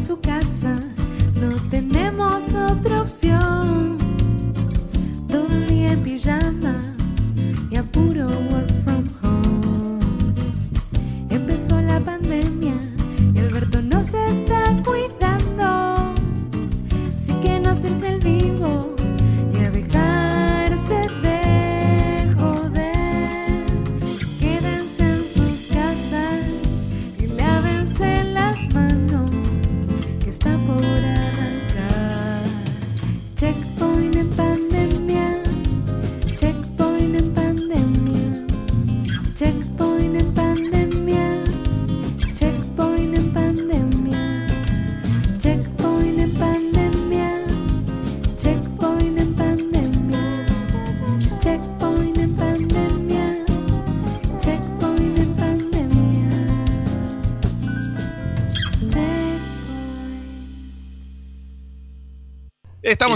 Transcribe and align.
su 0.00 0.18
casa, 0.20 0.80
no 1.40 1.54
tenemos 1.68 2.54
otra 2.54 2.99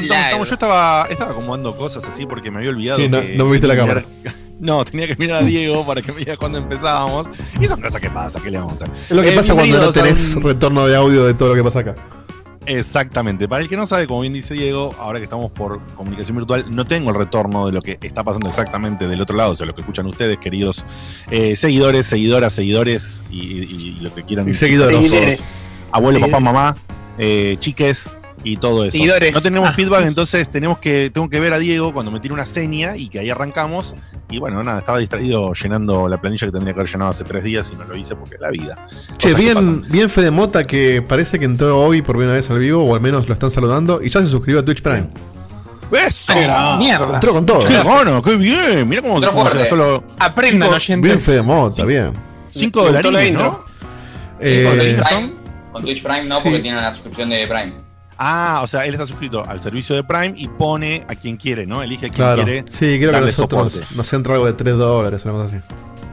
Estamos, 0.00 0.02
estamos, 0.02 0.08
Live. 0.18 0.24
estamos. 0.26 0.48
Yo 0.48 0.54
estaba, 0.54 1.06
estaba 1.10 1.30
acomodando 1.32 1.76
cosas 1.76 2.04
así 2.04 2.26
porque 2.26 2.50
me 2.50 2.58
había 2.58 2.70
olvidado. 2.70 2.98
Sí, 2.98 3.08
no- 3.08 3.20
que- 3.20 3.34
no 3.36 3.44
me 3.46 3.52
viste 3.52 3.66
la 3.66 3.74
mirar- 3.74 4.04
cámara. 4.04 4.34
No, 4.60 4.84
tenía 4.84 5.08
que 5.08 5.16
mirar 5.16 5.42
a 5.42 5.44
Diego 5.46 5.84
para 5.84 6.00
que 6.00 6.12
me 6.12 6.20
diga 6.20 6.36
cuándo 6.36 6.58
empezábamos. 6.58 7.26
Y 7.60 7.66
son 7.66 7.80
cosas 7.82 8.00
que 8.00 8.08
pasa, 8.08 8.40
¿qué 8.40 8.50
le 8.52 8.58
vamos 8.58 8.80
a 8.80 8.84
hacer? 8.84 8.96
Es 9.02 9.10
lo 9.10 9.20
que 9.20 9.32
Eh, 9.32 9.36
pasa 9.36 9.52
cuando 9.52 9.80
no 9.80 9.92
tenés 9.92 10.36
un- 10.36 10.42
retorno 10.44 10.86
de 10.86 10.94
audio 10.96 11.24
de 11.24 11.34
todo 11.34 11.48
lo 11.50 11.54
que 11.56 11.64
pasa 11.64 11.80
acá. 11.80 11.94
Exactamente. 12.66 13.46
Para 13.48 13.62
el 13.62 13.68
que 13.68 13.76
no 13.76 13.84
sabe, 13.86 14.06
como 14.06 14.20
bien 14.22 14.32
dice 14.32 14.54
Diego, 14.54 14.94
ahora 14.98 15.18
que 15.18 15.24
estamos 15.24 15.50
por 15.50 15.80
comunicación 15.96 16.36
virtual, 16.36 16.64
no 16.70 16.84
tengo 16.86 17.10
el 17.10 17.16
retorno 17.16 17.66
de 17.66 17.72
lo 17.72 17.82
que 17.82 17.98
está 18.00 18.22
pasando 18.24 18.48
exactamente 18.48 19.06
del 19.06 19.20
otro 19.20 19.36
lado, 19.36 19.52
o 19.52 19.56
sea, 19.56 19.66
lo 19.66 19.74
que 19.74 19.82
escuchan 19.82 20.06
ustedes, 20.06 20.38
queridos 20.38 20.84
eh, 21.30 21.56
seguidores, 21.56 22.06
seguidoras, 22.06 22.52
seguidores 22.52 23.22
y, 23.30 23.38
y- 23.64 23.96
y 23.98 24.00
lo 24.00 24.14
que 24.14 24.22
quieran. 24.22 24.48
Y 24.48 24.54
seguidores. 24.54 25.10
todos. 25.10 25.40
Abuelo, 25.92 26.20
papá, 26.20 26.40
mamá, 26.40 26.76
eh, 27.18 27.56
chiques 27.58 28.16
y 28.44 28.56
todo 28.58 28.84
eso. 28.84 28.92
Seguidores. 28.92 29.32
No 29.32 29.40
tenemos 29.40 29.70
Ah. 29.70 29.72
feedback, 29.72 30.04
entonces 30.06 30.48
tenemos 30.50 30.78
que, 30.78 31.10
tengo 31.10 31.28
que 31.28 31.40
ver 31.40 31.52
a 31.54 31.58
Diego 31.58 31.92
cuando 31.92 32.12
me 32.12 32.20
tire 32.20 32.32
una 32.34 32.46
seña 32.46 32.96
y 32.96 33.08
que 33.08 33.18
ahí 33.20 33.30
arrancamos. 33.30 33.94
Y 34.30 34.38
bueno, 34.38 34.62
nada, 34.62 34.78
estaba 34.80 34.98
distraído 34.98 35.52
llenando 35.54 36.08
la 36.08 36.20
planilla 36.20 36.46
que 36.46 36.52
tendría 36.52 36.74
que 36.74 36.80
haber 36.80 36.92
llenado 36.92 37.10
hace 37.10 37.24
tres 37.24 37.42
días 37.44 37.70
y 37.72 37.76
no 37.76 37.84
lo 37.84 37.96
hice 37.96 38.14
porque 38.16 38.34
es 38.36 38.40
la 38.40 38.50
vida. 38.50 38.86
Che, 39.18 39.32
Cosas 39.32 39.40
bien, 39.40 39.82
bien 39.88 40.08
Fede 40.10 40.30
Mota 40.30 40.62
que 40.64 41.02
parece 41.02 41.38
que 41.38 41.44
entró 41.46 41.80
hoy 41.80 42.02
por 42.02 42.16
primera 42.16 42.36
vez 42.36 42.48
al 42.50 42.58
vivo, 42.58 42.84
o 42.84 42.94
al 42.94 43.00
menos 43.00 43.26
lo 43.28 43.34
están 43.34 43.50
saludando, 43.50 44.00
y 44.02 44.10
ya 44.10 44.20
se 44.20 44.28
suscribió 44.28 44.60
a 44.60 44.64
Twitch 44.64 44.82
Prime. 44.82 45.08
¡Eso! 46.06 46.32
Mierda. 46.78 47.14
Entró 47.14 47.32
con 47.32 47.46
todo. 47.46 47.60
¡Qué 47.66 47.78
bueno! 47.78 48.20
¡Qué 48.22 48.36
bien! 48.36 48.88
Mira 48.88 49.02
cómo, 49.02 49.20
cómo 49.20 49.48
se 49.50 49.58
gastó 49.58 49.76
los 49.76 50.00
Aprendan, 50.18 50.62
Cinco- 50.68 50.74
oyentes. 50.76 51.02
Bien 51.10 51.20
Fede 51.20 51.42
Mota, 51.42 51.84
bien. 51.84 52.12
5 52.50 52.78
Me 52.80 52.82
gustó 52.86 52.92
la 52.92 53.02
dólares. 53.02 53.32
¿no? 53.32 53.50
con 53.52 53.64
Eh, 54.40 54.64
Twitch 54.78 55.06
Prime, 55.08 55.32
con 55.72 55.82
Twitch 55.84 56.02
Prime 56.02 56.24
no, 56.24 56.34
porque 56.40 56.56
sí. 56.56 56.62
tiene 56.62 56.80
la 56.80 56.90
suscripción 56.92 57.30
de 57.30 57.46
Prime. 57.46 57.83
Ah, 58.18 58.60
o 58.62 58.66
sea, 58.66 58.86
él 58.86 58.94
está 58.94 59.06
suscrito 59.06 59.44
al 59.48 59.60
servicio 59.60 59.94
de 59.96 60.04
Prime 60.04 60.34
y 60.36 60.48
pone 60.48 61.04
a 61.08 61.14
quien 61.16 61.36
quiere, 61.36 61.66
¿no? 61.66 61.82
Elige 61.82 62.06
a 62.06 62.08
quien 62.10 62.16
claro. 62.26 62.44
quiere. 62.44 62.64
Sí, 62.70 62.98
creo 62.98 63.12
que 63.12 63.20
nosotros 63.20 63.72
soporte. 63.72 63.94
nos 63.96 64.12
entra 64.12 64.34
algo 64.34 64.46
de 64.46 64.52
3 64.52 64.76
dólares, 64.76 65.24
una 65.24 65.34
cosa 65.34 65.56
así. 65.56 65.66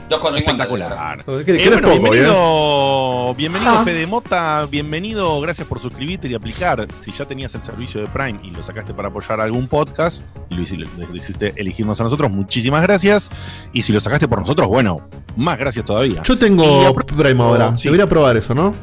2,50. 0.10 0.38
Espectacular. 0.40 1.24
¿Qué- 1.26 1.32
Eh, 1.32 1.46
qué 1.46 1.54
bueno, 1.70 1.76
es 1.76 1.82
poco, 1.82 1.92
bienvenido, 2.12 3.34
bienvenido 3.36 3.72
Ah. 3.72 3.84
Fede 3.86 4.08
Mota, 4.08 4.68
bienvenido, 4.70 5.40
gracias 5.40 5.66
por 5.66 5.80
suscribirte 5.80 6.28
y 6.28 6.34
aplicar. 6.34 6.86
Si 6.94 7.14
ya 7.14 7.24
tenías 7.24 7.56
el 7.56 7.62
servicio 7.62 8.02
de 8.02 8.08
Prime 8.08 8.38
y 8.44 8.52
lo 8.52 8.62
sacaste 8.62 8.94
para 8.94 9.08
apoyar 9.08 9.40
algún 9.40 9.70
podcast 9.70 10.22
y 10.50 10.56
lo 10.56 10.64
hiciste, 10.64 10.86
lo 11.08 11.16
hiciste 11.16 11.54
elegirnos 11.56 12.02
a 12.02 12.04
nosotros, 12.04 12.30
muchísimas 12.30 12.82
gracias. 12.82 13.30
Y 13.72 13.84
si 13.84 13.94
lo 13.94 14.02
sacaste 14.02 14.28
por 14.28 14.40
nosotros, 14.42 14.68
bueno, 14.68 15.08
más 15.38 15.58
gracias 15.58 15.86
todavía. 15.86 16.24
Yo 16.24 16.38
tengo 16.38 16.94
Prime 16.96 17.42
ahora. 17.42 17.78
Sí. 17.78 17.86
Debería 17.86 18.08
probar 18.08 18.36
eso, 18.36 18.54
¿no? 18.54 18.74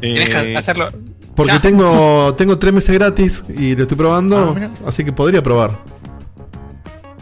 Tenés 0.00 0.28
que 0.30 0.52
Eh, 0.52 0.56
hacerlo. 0.56 0.90
Porque 1.40 1.54
Ya. 1.54 1.60
tengo, 1.62 2.34
tengo 2.36 2.58
3 2.58 2.70
meses 2.74 2.94
gratis 2.94 3.42
y 3.48 3.74
lo 3.74 3.84
estoy 3.84 3.96
probando, 3.96 4.54
Ah, 4.60 4.68
así 4.88 5.02
que 5.02 5.10
podría 5.10 5.42
probar. 5.42 5.78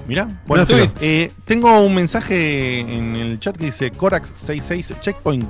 Mirá, 0.08 0.26
bueno, 0.44 0.66
Mirá, 0.68 0.92
eh, 1.00 1.30
tengo 1.44 1.78
un 1.82 1.94
mensaje 1.94 2.80
en 2.80 3.14
el 3.14 3.38
chat 3.38 3.56
que 3.56 3.66
dice 3.66 3.92
Corax66 3.92 4.98
Checkpoint. 5.00 5.46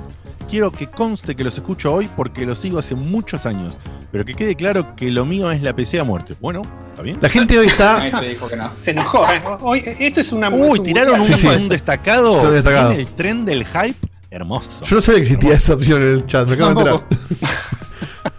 Quiero 0.47 0.71
que 0.71 0.85
conste 0.87 1.35
que 1.35 1.43
los 1.43 1.55
escucho 1.55 1.91
hoy 1.91 2.07
porque 2.15 2.45
los 2.45 2.59
sigo 2.59 2.77
hace 2.77 2.93
muchos 2.93 3.47
años. 3.47 3.79
Pero 4.11 4.23
que 4.23 4.35
quede 4.35 4.53
claro 4.55 4.95
que 4.95 5.09
lo 5.09 5.25
mío 5.25 5.49
es 5.49 5.63
la 5.63 5.73
PC 5.75 5.99
a 5.99 6.03
muerte. 6.03 6.35
Bueno, 6.39 6.61
¿está 6.91 7.01
bien? 7.01 7.17
La 7.21 7.29
gente 7.29 7.57
hoy 7.57 7.65
está. 7.65 8.01
Ahí 8.01 8.11
te 8.11 8.27
dijo 8.29 8.47
que 8.47 8.55
no. 8.55 8.69
Se 8.81 8.91
enojó. 8.91 9.23
¿eh? 9.31 9.41
Hoy, 9.61 9.83
esto 9.97 10.21
es 10.21 10.31
una. 10.31 10.49
Uy, 10.49 10.79
tiraron 10.81 11.21
un, 11.21 11.25
Sí, 11.25 11.33
sí. 11.37 11.47
un 11.47 11.69
destacado. 11.69 12.51
Destacado. 12.51 12.91
en 12.91 12.99
el 12.99 13.07
tren 13.07 13.45
del 13.45 13.65
hype. 13.65 13.95
Hermoso. 14.29 14.85
Yo 14.85 14.95
no 14.97 15.01
sabía 15.01 15.21
que 15.21 15.27
existía 15.31 15.53
esa 15.55 15.73
opción 15.73 16.03
en 16.03 16.07
el 16.09 16.25
chat, 16.27 16.47
me 16.47 16.53
acabo 16.53 16.69
de 16.83 16.91
enterar. 16.91 17.03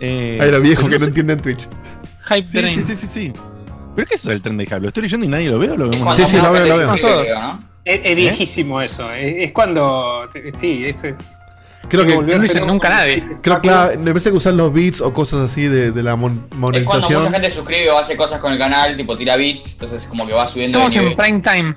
Eh, 0.00 0.38
Ahí 0.40 0.50
los 0.50 0.62
viejos 0.62 0.84
pero 0.84 0.90
que 0.90 0.98
no 0.98 1.04
sé- 1.04 1.08
entienden 1.08 1.40
Twitch. 1.40 1.68
Hype 2.28 2.44
Sí, 2.46 2.58
Train. 2.58 2.74
sí, 2.76 2.82
sí, 2.82 2.96
sí, 2.96 3.06
sí. 3.06 3.32
¿Pero 3.94 4.06
qué 4.08 4.14
es 4.14 4.20
eso 4.20 4.30
del 4.30 4.40
tren 4.42 4.56
del 4.56 4.66
hype? 4.66 4.80
¿Lo 4.80 4.88
estoy 4.88 5.02
leyendo 5.02 5.26
y 5.26 5.28
nadie 5.28 5.50
lo 5.50 5.58
ve 5.58 5.70
o 5.70 5.76
lo 5.76 5.84
Es 5.86 5.90
vemos 5.90 6.16
Sí, 6.16 6.22
sí, 6.26 6.36
lo 6.36 6.52
veo, 6.52 6.66
lo 6.66 6.76
veo. 6.78 7.58
Es, 7.84 8.00
es 8.04 8.16
viejísimo 8.16 8.80
eso. 8.80 9.10
Es, 9.12 9.34
es 9.38 9.52
cuando. 9.52 10.28
Sí, 10.60 10.84
ese 10.86 11.10
es. 11.10 11.16
Creo 11.88 12.06
que, 12.06 12.14
no 12.16 12.34
a 12.34 12.38
dice 12.38 12.58
ser 12.58 12.66
nunca 12.66 12.88
un- 12.88 12.94
nadie. 12.94 13.24
creo 13.42 13.60
que 13.60 13.68
la- 13.68 13.92
me 13.98 14.12
parece 14.12 14.30
que 14.30 14.36
usar 14.36 14.52
los 14.54 14.72
bits 14.72 15.00
o 15.00 15.12
cosas 15.12 15.50
así 15.50 15.62
de, 15.62 15.90
de 15.90 16.02
la 16.02 16.14
mon- 16.14 16.44
Es 16.44 16.56
cuando 16.56 16.66
mucha 16.70 16.84
monetización. 16.90 17.32
gente 17.32 17.50
suscribe 17.50 17.90
o 17.90 17.98
hace 17.98 18.16
cosas 18.16 18.38
con 18.38 18.52
el 18.52 18.58
canal, 18.58 18.96
tipo 18.96 19.16
tira 19.16 19.36
bits, 19.36 19.72
entonces 19.72 20.06
como 20.06 20.24
que 20.26 20.32
va 20.32 20.46
subiendo 20.46 20.78
de 20.78 20.86
Estamos 20.86 21.10
en 21.10 21.16
prime 21.16 21.40
time. 21.40 21.74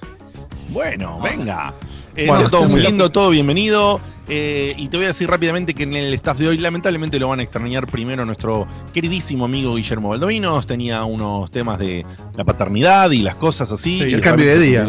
Bueno, 0.70 1.20
venga. 1.22 1.74
Eh, 2.16 2.28
Bueno, 2.28 2.42
sea 2.42 2.50
todo 2.52 2.70
muy 2.70 2.82
lindo, 2.82 3.10
todo 3.12 3.30
bienvenido. 3.32 4.00
Eh, 4.30 4.72
y 4.78 4.88
te 4.88 4.98
voy 4.98 5.06
a 5.06 5.10
decir 5.10 5.30
rápidamente 5.30 5.74
que 5.74 5.84
en 5.84 5.94
el 5.94 6.14
staff 6.14 6.38
de 6.38 6.48
hoy, 6.48 6.58
lamentablemente, 6.58 7.20
lo 7.20 7.28
van 7.28 7.40
a 7.40 7.44
extrañar 7.44 7.88
primero 7.88 8.26
nuestro 8.26 8.68
queridísimo 8.94 9.46
amigo 9.46 9.76
Guillermo 9.76 10.10
Baldovinos. 10.10 10.66
Tenía 10.66 11.04
unos 11.04 11.52
temas 11.52 11.80
de 11.80 12.06
la 12.36 12.46
paternidad 12.46 13.12
y 13.12 13.20
las 13.20 13.36
cosas 13.36 13.72
así. 13.72 14.02
Sí, 14.02 14.10
Y 14.10 14.14
el 14.14 14.22
cambio 14.22 14.46
de 14.46 14.60
día. 14.60 14.88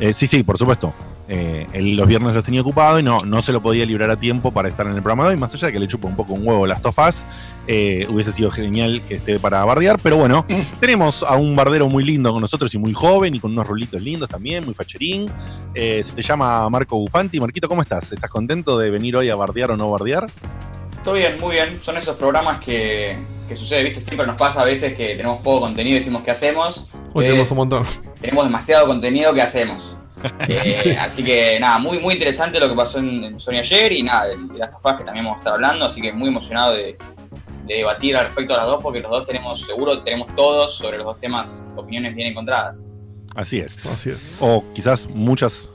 Eh, 0.00 0.14
sí, 0.14 0.26
sí, 0.26 0.42
por 0.42 0.56
supuesto. 0.58 0.94
Eh, 1.34 1.66
él 1.72 1.96
los 1.96 2.06
viernes 2.06 2.34
los 2.34 2.44
tenía 2.44 2.60
ocupado 2.60 2.98
y 2.98 3.02
no, 3.02 3.16
no 3.24 3.40
se 3.40 3.52
lo 3.52 3.62
podía 3.62 3.86
librar 3.86 4.10
a 4.10 4.20
tiempo 4.20 4.50
para 4.52 4.68
estar 4.68 4.86
en 4.86 4.92
el 4.92 5.00
programa 5.02 5.24
de 5.24 5.30
hoy. 5.30 5.36
Más 5.38 5.54
allá 5.54 5.68
de 5.68 5.72
que 5.72 5.78
le 5.78 5.86
chupa 5.86 6.06
un 6.06 6.14
poco 6.14 6.34
un 6.34 6.46
huevo 6.46 6.66
las 6.66 6.82
tofas, 6.82 7.24
eh, 7.66 8.06
hubiese 8.10 8.32
sido 8.32 8.50
genial 8.50 9.00
que 9.08 9.14
esté 9.14 9.40
para 9.40 9.64
bardear. 9.64 9.98
Pero 10.02 10.18
bueno, 10.18 10.44
tenemos 10.78 11.22
a 11.22 11.36
un 11.36 11.56
bardero 11.56 11.88
muy 11.88 12.04
lindo 12.04 12.32
con 12.32 12.42
nosotros 12.42 12.74
y 12.74 12.78
muy 12.78 12.92
joven 12.92 13.34
y 13.34 13.40
con 13.40 13.50
unos 13.52 13.66
rulitos 13.66 14.02
lindos 14.02 14.28
también, 14.28 14.62
muy 14.66 14.74
facherín. 14.74 15.30
Eh, 15.74 16.02
se 16.04 16.12
te 16.12 16.20
llama 16.20 16.68
Marco 16.68 16.98
Bufanti. 16.98 17.40
Marquito, 17.40 17.66
¿cómo 17.66 17.80
estás? 17.80 18.12
¿Estás 18.12 18.28
contento 18.28 18.76
de 18.78 18.90
venir 18.90 19.16
hoy 19.16 19.30
a 19.30 19.34
bardear 19.34 19.70
o 19.70 19.76
no 19.78 19.90
bardear? 19.90 20.28
Todo 21.02 21.14
bien, 21.14 21.40
muy 21.40 21.52
bien. 21.52 21.78
Son 21.82 21.96
esos 21.96 22.14
programas 22.16 22.60
que, 22.60 23.16
que 23.48 23.56
sucede, 23.56 23.84
¿viste? 23.84 24.02
Siempre 24.02 24.26
nos 24.26 24.36
pasa 24.36 24.60
a 24.60 24.64
veces 24.64 24.92
que 24.94 25.14
tenemos 25.16 25.38
poco 25.42 25.60
contenido 25.62 25.96
y 25.96 26.00
decimos 26.00 26.22
qué 26.22 26.30
hacemos. 26.30 26.86
Hoy 27.14 27.24
Es- 27.24 27.30
tenemos 27.30 27.50
un 27.52 27.56
montón. 27.56 27.84
tenemos 28.20 28.44
demasiado 28.44 28.86
contenido 28.86 29.32
que 29.32 29.40
hacemos. 29.40 29.96
Eh, 30.48 30.96
así 31.00 31.24
que 31.24 31.58
nada, 31.60 31.78
muy 31.78 31.98
muy 31.98 32.14
interesante 32.14 32.60
lo 32.60 32.68
que 32.68 32.74
pasó 32.74 32.98
en, 32.98 33.24
en 33.24 33.40
Sony 33.40 33.58
ayer 33.58 33.92
y 33.92 34.02
nada, 34.02 34.28
de 34.28 34.36
de 34.36 34.58
las 34.58 34.70
tofas 34.70 34.96
que 34.96 35.04
también 35.04 35.24
vamos 35.24 35.38
a 35.38 35.40
estar 35.40 35.52
hablando, 35.54 35.84
así 35.84 36.00
que 36.00 36.12
muy 36.12 36.28
emocionado 36.28 36.74
de, 36.74 36.96
de 37.66 37.74
debatir 37.74 38.16
al 38.16 38.26
respecto 38.26 38.54
a 38.54 38.58
las 38.58 38.66
dos 38.66 38.82
porque 38.82 39.00
los 39.00 39.10
dos 39.10 39.24
tenemos, 39.24 39.60
seguro 39.60 40.02
tenemos 40.02 40.34
todos 40.34 40.74
sobre 40.76 40.98
los 40.98 41.06
dos 41.06 41.18
temas 41.18 41.66
opiniones 41.76 42.14
bien 42.14 42.28
encontradas. 42.28 42.84
Así 43.34 43.58
es. 43.58 43.86
Así 43.86 44.10
es. 44.10 44.36
O 44.40 44.64
quizás 44.74 45.08
muchas. 45.08 45.70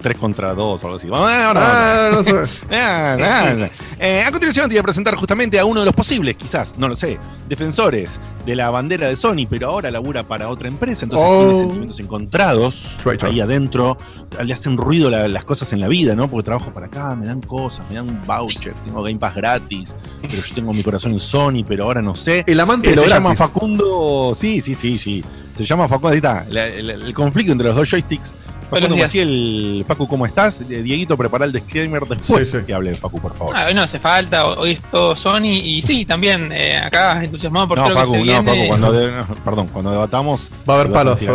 Tres 0.00 0.16
contra 0.16 0.52
dos 0.54 0.82
o 0.82 0.86
algo 0.86 0.96
así. 0.96 1.08
Vamos, 1.08 1.30
ahora 1.30 2.10
vamos. 2.12 2.26
No 2.32 2.46
sé. 2.46 2.66
Eh, 4.00 4.22
a 4.26 4.30
continuación 4.32 4.68
te 4.68 4.74
voy 4.74 4.80
a 4.80 4.82
presentar 4.82 5.14
justamente 5.14 5.58
a 5.60 5.64
uno 5.64 5.78
de 5.80 5.86
los 5.86 5.94
posibles, 5.94 6.34
quizás, 6.34 6.76
no 6.76 6.88
lo 6.88 6.96
sé, 6.96 7.18
defensores 7.48 8.18
de 8.44 8.56
la 8.56 8.68
bandera 8.70 9.06
de 9.06 9.14
Sony, 9.14 9.46
pero 9.48 9.68
ahora 9.68 9.92
labura 9.92 10.26
para 10.26 10.48
otra 10.48 10.66
empresa, 10.66 11.04
entonces 11.04 11.28
Oh. 11.30 11.44
tiene 11.44 11.60
sentimientos 11.60 12.00
encontrados 12.00 12.98
Traitor. 13.04 13.28
ahí 13.30 13.40
adentro, 13.40 13.96
le 14.44 14.52
hacen 14.52 14.76
ruido 14.76 15.08
la- 15.08 15.28
las 15.28 15.44
cosas 15.44 15.72
en 15.72 15.78
la 15.80 15.86
vida, 15.86 16.16
¿no? 16.16 16.26
Porque 16.28 16.46
trabajo 16.46 16.74
para 16.74 16.86
acá, 16.86 17.14
me 17.14 17.26
dan 17.26 17.40
cosas, 17.42 17.88
me 17.88 17.94
dan 17.94 18.08
un 18.08 18.26
voucher, 18.26 18.74
tengo 18.84 19.02
Game 19.04 19.20
Pass 19.20 19.36
gratis, 19.36 19.94
pero 20.20 20.34
yo 20.34 20.54
tengo 20.54 20.72
mi 20.72 20.82
corazón 20.82 21.12
en 21.12 21.20
Sony, 21.20 21.62
pero 21.66 21.84
ahora 21.84 22.02
no 22.02 22.16
sé. 22.16 22.42
El 22.48 22.58
amante 22.58 22.90
Eh, 22.90 22.96
lo 22.96 23.02
se 23.02 23.08
llama. 23.08 23.36
Facundo. 23.36 24.32
Sí, 24.34 24.60
sí, 24.60 24.74
sí, 24.74 24.98
sí. 24.98 25.24
Se 25.54 25.64
llama 25.64 25.86
Facundo. 25.86 26.08
Ahí 26.08 26.16
está. 26.16 26.44
la- 26.48 26.66
el 26.66 27.14
conflicto 27.14 27.52
entre 27.52 27.68
los 27.68 27.76
dos 27.76 27.88
joysticks. 27.88 28.34
Facundo. 28.80 28.96
Maciel, 29.02 29.84
Facu, 29.86 30.08
¿cómo 30.08 30.26
estás? 30.26 30.60
Eh, 30.62 30.82
Dieguito, 30.82 31.16
prepara 31.16 31.44
el 31.44 31.52
disclaimer 31.52 32.04
después 32.06 32.50
Sí, 32.50 32.58
sí. 32.58 32.64
que 32.64 32.72
hable 32.74 32.90
de 32.90 32.96
Facu, 32.96 33.20
por 33.20 33.34
favor. 33.34 33.54
Ah, 33.56 33.66
hoy 33.68 33.74
no 33.74 33.82
hace 33.82 33.98
falta, 33.98 34.46
hoy 34.46 34.72
es 34.72 34.80
todo 34.90 35.14
Sony 35.16 35.44
y 35.62 35.82
sí, 35.82 36.04
también 36.04 36.50
eh, 36.52 36.78
acá 36.78 37.22
entusiasmado 37.22 37.68
por 37.68 37.78
No, 37.78 37.84
todo 37.84 37.94
lo 37.94 38.00
Facu, 38.00 38.12
que 38.12 38.18
se 38.18 38.24
no, 38.24 38.32
viene. 38.42 38.50
Facu, 38.58 38.66
cuando 38.68 38.92
de- 38.92 39.10
no, 39.12 39.26
perdón, 39.44 39.68
cuando 39.72 39.90
debatamos 39.92 40.50
Va 40.68 40.74
a 40.74 40.80
haber 40.80 40.92
palos 40.92 41.20
de. 41.20 41.26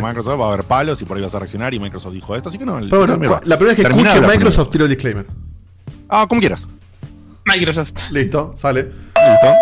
Microsoft, 0.00 0.40
va 0.40 0.44
a 0.44 0.48
haber 0.52 0.64
palos 0.64 1.00
y 1.02 1.04
por 1.04 1.16
ahí 1.16 1.22
vas 1.22 1.34
a 1.34 1.38
reaccionar 1.40 1.74
y 1.74 1.78
Microsoft 1.80 2.12
dijo 2.12 2.34
esto, 2.36 2.48
así 2.48 2.58
que 2.58 2.64
no. 2.66 2.78
el 2.78 2.88
Pero 2.88 2.98
bueno, 2.98 3.14
disclaimer 3.14 3.42
va. 3.42 3.46
la 3.46 3.56
primera 3.58 3.76
vez 3.76 3.86
que 3.86 3.92
escuche 3.94 4.20
Microsoft, 4.20 4.70
tiro 4.70 4.84
el 4.84 4.90
disclaimer. 4.90 5.26
Ah, 6.08 6.26
como 6.28 6.40
quieras. 6.40 6.68
Microsoft. 7.46 7.92
Listo, 8.10 8.52
sale. 8.56 8.82
Listo. 8.82 9.54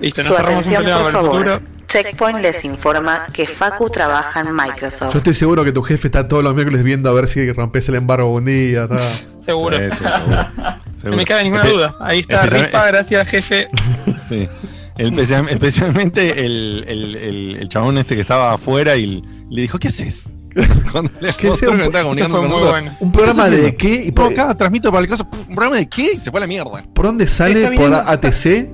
Listo, 0.00 0.22
nos 0.22 0.36
cerramos 0.36 0.66
un 0.66 0.72
problema 0.74 0.96
por 1.02 1.06
para 1.12 1.18
el 1.20 1.26
favor. 1.26 1.36
futuro. 1.36 1.75
Checkpoint 1.88 2.40
les 2.40 2.64
informa 2.64 3.26
que 3.32 3.46
Facu 3.46 3.88
trabaja 3.88 4.40
en 4.40 4.54
Microsoft. 4.54 5.12
Yo 5.12 5.18
estoy 5.18 5.34
seguro 5.34 5.64
que 5.64 5.72
tu 5.72 5.82
jefe 5.82 6.08
está 6.08 6.26
todos 6.26 6.42
los 6.42 6.54
miércoles 6.54 6.82
viendo 6.82 7.08
a 7.08 7.12
ver 7.12 7.28
si 7.28 7.50
rompes 7.52 7.88
el 7.88 7.94
embargo 7.96 8.32
un 8.32 8.44
día. 8.44 8.88
Seguro. 9.46 9.78
Sí, 9.78 9.84
sí, 9.92 10.04
seguro. 10.96 11.10
No 11.12 11.16
me 11.16 11.24
cabe 11.24 11.44
ninguna 11.44 11.62
Espe- 11.64 11.70
duda. 11.72 11.94
Ahí 12.00 12.18
está 12.20 12.46
Ripa, 12.46 12.86
gracias 12.88 13.28
jefe. 13.28 13.68
Sí. 14.28 14.48
Especial- 14.98 15.48
especialmente 15.50 16.44
el, 16.44 16.84
el, 16.88 17.14
el, 17.14 17.56
el 17.60 17.68
chabón 17.68 17.96
este 17.98 18.16
que 18.16 18.22
estaba 18.22 18.54
afuera 18.54 18.96
y 18.96 19.22
le 19.48 19.62
dijo, 19.62 19.78
¿qué 19.78 19.86
haces? 19.88 20.32
Cuando 20.90 21.12
le 21.20 21.32
Que 21.34 21.48
mostró 21.48 21.56
sea 21.56 21.70
un- 21.70 22.30
con 22.30 22.48
bueno. 22.50 22.96
¿Un 22.98 23.12
programa 23.12 23.44
¿Qué 23.50 23.56
de 23.56 23.76
qué? 23.76 24.04
¿Y 24.06 24.10
por, 24.10 24.32
acá 24.32 24.52
transmito 24.56 24.90
para 24.90 25.02
el 25.04 25.08
caso, 25.08 25.28
¿un 25.48 25.54
programa 25.54 25.76
de 25.76 25.86
qué? 25.88 26.12
Y 26.14 26.18
se 26.18 26.30
fue 26.32 26.40
a 26.40 26.40
la 26.40 26.46
mierda. 26.48 26.82
por 26.92 27.06
dónde 27.06 27.28
sale? 27.28 27.70
¿Por. 27.76 27.94
ATC? 27.94 28.70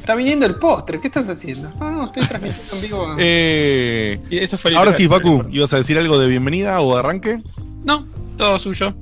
Está 0.00 0.14
viniendo 0.14 0.46
el 0.46 0.54
postre, 0.56 1.00
¿qué 1.00 1.08
estás 1.08 1.28
haciendo? 1.28 1.70
No, 1.78 1.90
no, 1.90 2.06
estoy 2.06 2.26
transmitiendo 2.26 2.74
en 2.74 2.82
vivo. 2.82 3.06
Eh, 3.18 4.20
Y 4.30 4.38
eso 4.38 4.56
fue 4.58 4.74
ahora 4.76 4.92
sí. 4.92 5.06
Facu, 5.06 5.44
¿ibas 5.50 5.72
a 5.72 5.76
decir 5.76 5.98
algo 5.98 6.18
de 6.18 6.26
bienvenida 6.28 6.80
o 6.80 6.94
de 6.94 7.00
arranque? 7.00 7.42
No, 7.84 8.06
todo 8.36 8.58
suyo. 8.58 8.94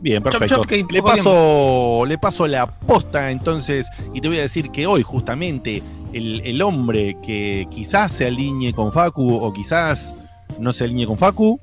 Bien, 0.00 0.22
Chop, 0.22 0.32
perfecto. 0.32 0.56
chop, 0.56 0.66
que 0.66 0.84
le, 0.90 1.02
paso, 1.02 2.04
le 2.06 2.18
paso 2.18 2.46
la 2.46 2.66
posta 2.78 3.30
entonces 3.30 3.86
y 4.14 4.20
te 4.20 4.28
voy 4.28 4.38
a 4.38 4.42
decir 4.42 4.70
que 4.70 4.86
hoy 4.86 5.02
justamente 5.02 5.82
el, 6.12 6.40
el 6.44 6.60
hombre 6.62 7.16
que 7.24 7.66
quizás 7.70 8.12
se 8.12 8.26
alinee 8.26 8.72
con 8.74 8.92
Facu 8.92 9.34
o 9.36 9.52
quizás 9.52 10.14
no 10.60 10.72
se 10.72 10.84
alinee 10.84 11.06
con 11.06 11.16
Facu, 11.18 11.58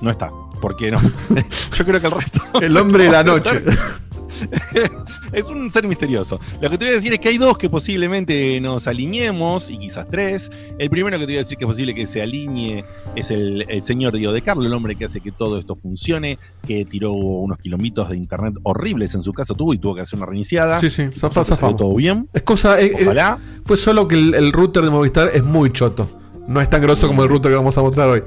no 0.00 0.10
está. 0.10 0.30
¿Por 0.60 0.76
qué 0.76 0.90
no? 0.92 1.00
Yo 1.76 1.84
creo 1.84 2.00
que 2.00 2.06
el 2.06 2.12
resto 2.12 2.40
El 2.60 2.76
hombre 2.76 3.04
de 3.04 3.10
la 3.10 3.22
noche. 3.24 3.62
es 5.32 5.48
un 5.48 5.70
ser 5.70 5.86
misterioso. 5.86 6.38
Lo 6.60 6.70
que 6.70 6.78
te 6.78 6.84
voy 6.84 6.92
a 6.92 6.96
decir 6.96 7.12
es 7.12 7.20
que 7.20 7.28
hay 7.28 7.38
dos 7.38 7.56
que 7.58 7.68
posiblemente 7.68 8.60
nos 8.60 8.86
alineemos, 8.86 9.70
y 9.70 9.78
quizás 9.78 10.06
tres. 10.10 10.50
El 10.78 10.90
primero 10.90 11.18
que 11.18 11.26
te 11.26 11.32
voy 11.32 11.36
a 11.36 11.40
decir 11.40 11.58
que 11.58 11.64
es 11.64 11.68
posible 11.70 11.94
que 11.94 12.06
se 12.06 12.22
alinee 12.22 12.84
es 13.16 13.30
el, 13.30 13.64
el 13.68 13.82
señor 13.82 14.16
Dio 14.16 14.32
de 14.32 14.42
Carlo, 14.42 14.64
el 14.64 14.72
hombre 14.72 14.96
que 14.96 15.04
hace 15.04 15.20
que 15.20 15.32
todo 15.32 15.58
esto 15.58 15.74
funcione, 15.74 16.38
que 16.66 16.84
tiró 16.84 17.12
unos 17.12 17.58
kilómetros 17.58 18.10
de 18.10 18.16
internet 18.16 18.54
horribles 18.62 19.14
en 19.14 19.22
su 19.22 19.32
casa 19.32 19.54
tuvo 19.54 19.74
y 19.74 19.78
tuvo 19.78 19.94
que 19.94 20.02
hacer 20.02 20.16
una 20.18 20.26
reiniciada. 20.26 20.80
Sí, 20.80 20.90
sí, 20.90 21.08
zafamos. 21.18 21.76
todo 21.76 21.94
bien. 21.96 22.28
Es 22.32 22.42
cosa. 22.42 22.80
eh, 22.80 22.92
eh, 22.98 23.02
Ojalá. 23.04 23.38
fue 23.64 23.76
solo 23.76 24.08
que 24.08 24.14
el, 24.16 24.34
el 24.34 24.52
router 24.52 24.82
de 24.84 24.90
Movistar 24.90 25.30
es 25.34 25.42
muy 25.42 25.72
choto. 25.72 26.08
No 26.46 26.60
es 26.60 26.68
tan 26.68 26.82
grosso 26.82 27.06
como 27.06 27.22
el 27.22 27.28
router 27.28 27.52
que 27.52 27.56
vamos 27.56 27.76
a 27.78 27.82
mostrar 27.82 28.08
hoy. 28.08 28.22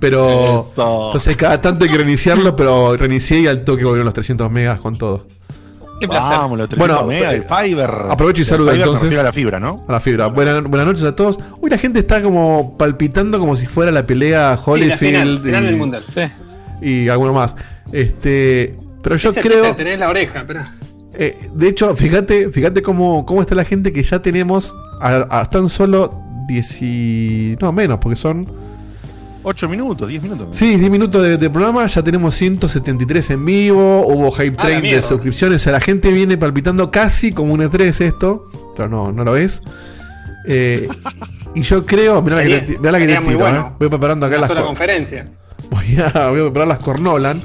Pero. 0.00 0.60
Eso. 0.60 1.06
Entonces 1.06 1.36
cada 1.36 1.60
tanto 1.60 1.84
hay 1.84 1.90
que 1.90 1.96
reiniciarlo, 1.98 2.56
pero 2.56 2.96
reinicié 2.96 3.40
y 3.40 3.46
al 3.46 3.64
toque 3.64 3.84
volvieron 3.84 4.06
los 4.06 4.14
300 4.14 4.50
megas 4.50 4.80
con 4.80 4.96
todo. 4.96 5.26
Qué 6.00 6.08
placer. 6.08 6.38
Vamos, 6.38 6.58
los 6.58 6.68
300 6.68 6.78
Bueno, 6.98 7.06
megas 7.08 7.32
eh, 7.34 7.40
del 7.40 7.42
Fiber. 7.44 7.90
aprovecho 8.08 8.42
y 8.42 8.44
Del 8.44 8.78
me 8.78 8.84
entonces. 8.96 9.18
a 9.18 9.22
la 9.22 9.32
fibra, 9.32 9.60
¿no? 9.60 9.84
A 9.86 9.92
la 9.92 10.00
fibra. 10.00 10.26
Buena- 10.28 10.60
buenas 10.62 10.86
noches 10.86 11.04
a 11.04 11.14
todos. 11.14 11.38
Hoy 11.60 11.70
la 11.70 11.78
gente 11.78 11.98
está 12.00 12.22
como 12.22 12.76
palpitando 12.78 13.38
como 13.38 13.54
si 13.56 13.66
fuera 13.66 13.92
la 13.92 14.04
pelea 14.06 14.58
Sí, 14.64 14.70
la 14.88 14.96
final, 14.96 15.28
Holyfield 15.28 15.42
final 15.44 15.62
del 15.66 15.74
y, 15.74 15.78
mundial. 15.78 16.02
Sí. 16.12 16.20
y 16.82 17.08
alguno 17.08 17.32
más. 17.34 17.54
Este, 17.92 18.76
pero 19.02 19.16
yo 19.16 19.30
Ese 19.30 19.40
creo, 19.40 19.62
te 19.64 19.74
tenés 19.74 19.98
la 19.98 20.08
oreja, 20.08 20.44
pero. 20.46 20.62
eh, 21.14 21.36
de 21.52 21.68
hecho, 21.68 21.94
fíjate, 21.94 22.50
fíjate 22.50 22.82
cómo, 22.82 23.26
cómo 23.26 23.40
está 23.42 23.54
la 23.54 23.64
gente 23.64 23.92
que 23.92 24.02
ya 24.02 24.20
tenemos 24.22 24.74
a, 25.00 25.26
a 25.40 25.44
tan 25.46 25.68
solo 25.68 26.18
10 26.48 26.82
y- 26.82 27.56
no 27.60 27.72
menos, 27.72 27.98
porque 27.98 28.16
son 28.16 28.50
8 29.42 29.68
minutos, 29.68 30.08
10 30.08 30.22
minutos. 30.22 30.48
Sí, 30.56 30.76
10 30.76 30.90
minutos 30.90 31.22
de, 31.22 31.36
de 31.38 31.50
programa, 31.50 31.86
ya 31.86 32.02
tenemos 32.02 32.34
173 32.34 33.30
en 33.30 33.44
vivo, 33.44 34.06
hubo 34.06 34.30
hype 34.32 34.56
Ah, 34.58 34.62
la 34.68 34.78
train 34.80 34.82
de 34.82 35.02
suscripciones, 35.02 35.62
o 35.62 35.64
sea, 35.64 35.72
la 35.72 35.80
gente 35.80 36.10
viene 36.12 36.36
palpitando 36.36 36.90
casi 36.90 37.32
como 37.32 37.54
un 37.54 37.60
E3 37.60 38.00
esto, 38.04 38.50
pero 38.76 38.88
no, 38.88 39.12
no 39.12 39.24
lo 39.24 39.36
es. 39.36 39.62
Eh, 40.46 40.88
y 41.54 41.62
yo 41.62 41.84
creo, 41.86 42.20
mirá 42.22 42.36
la 42.36 42.42
que 42.44 42.78
mirá 42.78 42.92
la 42.92 42.98
que 42.98 43.06
te 43.06 43.16
tiro, 43.18 43.38
bueno. 43.38 43.68
eh. 43.72 43.76
voy 43.78 43.88
preparando 43.88 44.26
acá 44.26 44.36
Una 44.36 44.40
las 44.42 44.48
sola 44.48 44.62
conferencia. 44.64 45.26
voy, 45.70 45.96
a, 45.96 46.28
voy 46.28 46.40
a 46.40 46.44
preparar 46.44 46.68
las 46.68 46.78
Cornolan. 46.80 47.42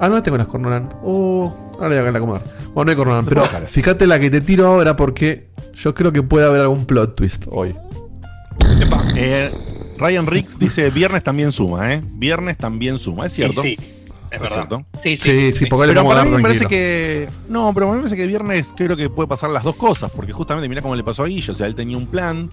Ah, 0.00 0.08
no 0.08 0.22
tengo 0.22 0.36
las 0.38 0.46
Cornolan. 0.46 0.90
Oh, 1.02 1.54
ahora 1.80 2.00
voy 2.00 2.08
a 2.14 2.16
acomodar. 2.16 2.42
Bueno, 2.74 2.84
no 2.86 2.90
hay 2.90 2.96
Cornolan, 2.96 3.24
pero 3.26 3.44
fíjate 3.66 4.06
la 4.06 4.18
que 4.18 4.30
te 4.30 4.40
tiro 4.40 4.66
ahora 4.66 4.96
porque 4.96 5.48
yo 5.74 5.94
creo 5.94 6.12
que 6.12 6.22
puede 6.22 6.46
haber 6.46 6.60
algún 6.62 6.84
plot 6.86 7.14
twist 7.14 7.44
hoy. 7.50 7.74
Eh, 9.16 9.50
Ryan 9.98 10.26
Riggs 10.26 10.58
dice: 10.58 10.90
Viernes 10.90 11.22
también 11.22 11.52
suma, 11.52 11.92
¿eh? 11.92 12.02
Viernes 12.04 12.56
también 12.56 12.98
suma. 12.98 13.26
Es 13.26 13.34
cierto. 13.34 13.60
Y 13.60 13.76
sí, 13.76 13.78
es 14.30 14.40
verdad. 14.40 14.54
cierto. 14.54 14.84
Sí, 15.02 15.16
sí. 15.16 15.30
Sí, 15.30 15.52
sí, 15.52 15.66
porque 15.66 15.88
Pero 15.88 16.06
para 16.06 16.24
mí 16.24 16.30
me 16.30 16.42
parece 16.42 16.66
que. 16.66 17.28
No, 17.48 17.72
pero 17.72 17.86
a 17.86 17.90
mí 17.90 17.96
me 17.96 18.02
parece 18.02 18.16
que 18.16 18.26
viernes 18.26 18.72
creo 18.76 18.96
que 18.96 19.08
puede 19.08 19.28
pasar 19.28 19.50
las 19.50 19.64
dos 19.64 19.76
cosas. 19.76 20.10
Porque 20.10 20.32
justamente 20.32 20.68
mira 20.68 20.82
cómo 20.82 20.96
le 20.96 21.04
pasó 21.04 21.22
a 21.22 21.26
Guillo. 21.26 21.52
O 21.52 21.56
sea, 21.56 21.66
él 21.66 21.74
tenía 21.74 21.96
un 21.96 22.06
plan 22.06 22.50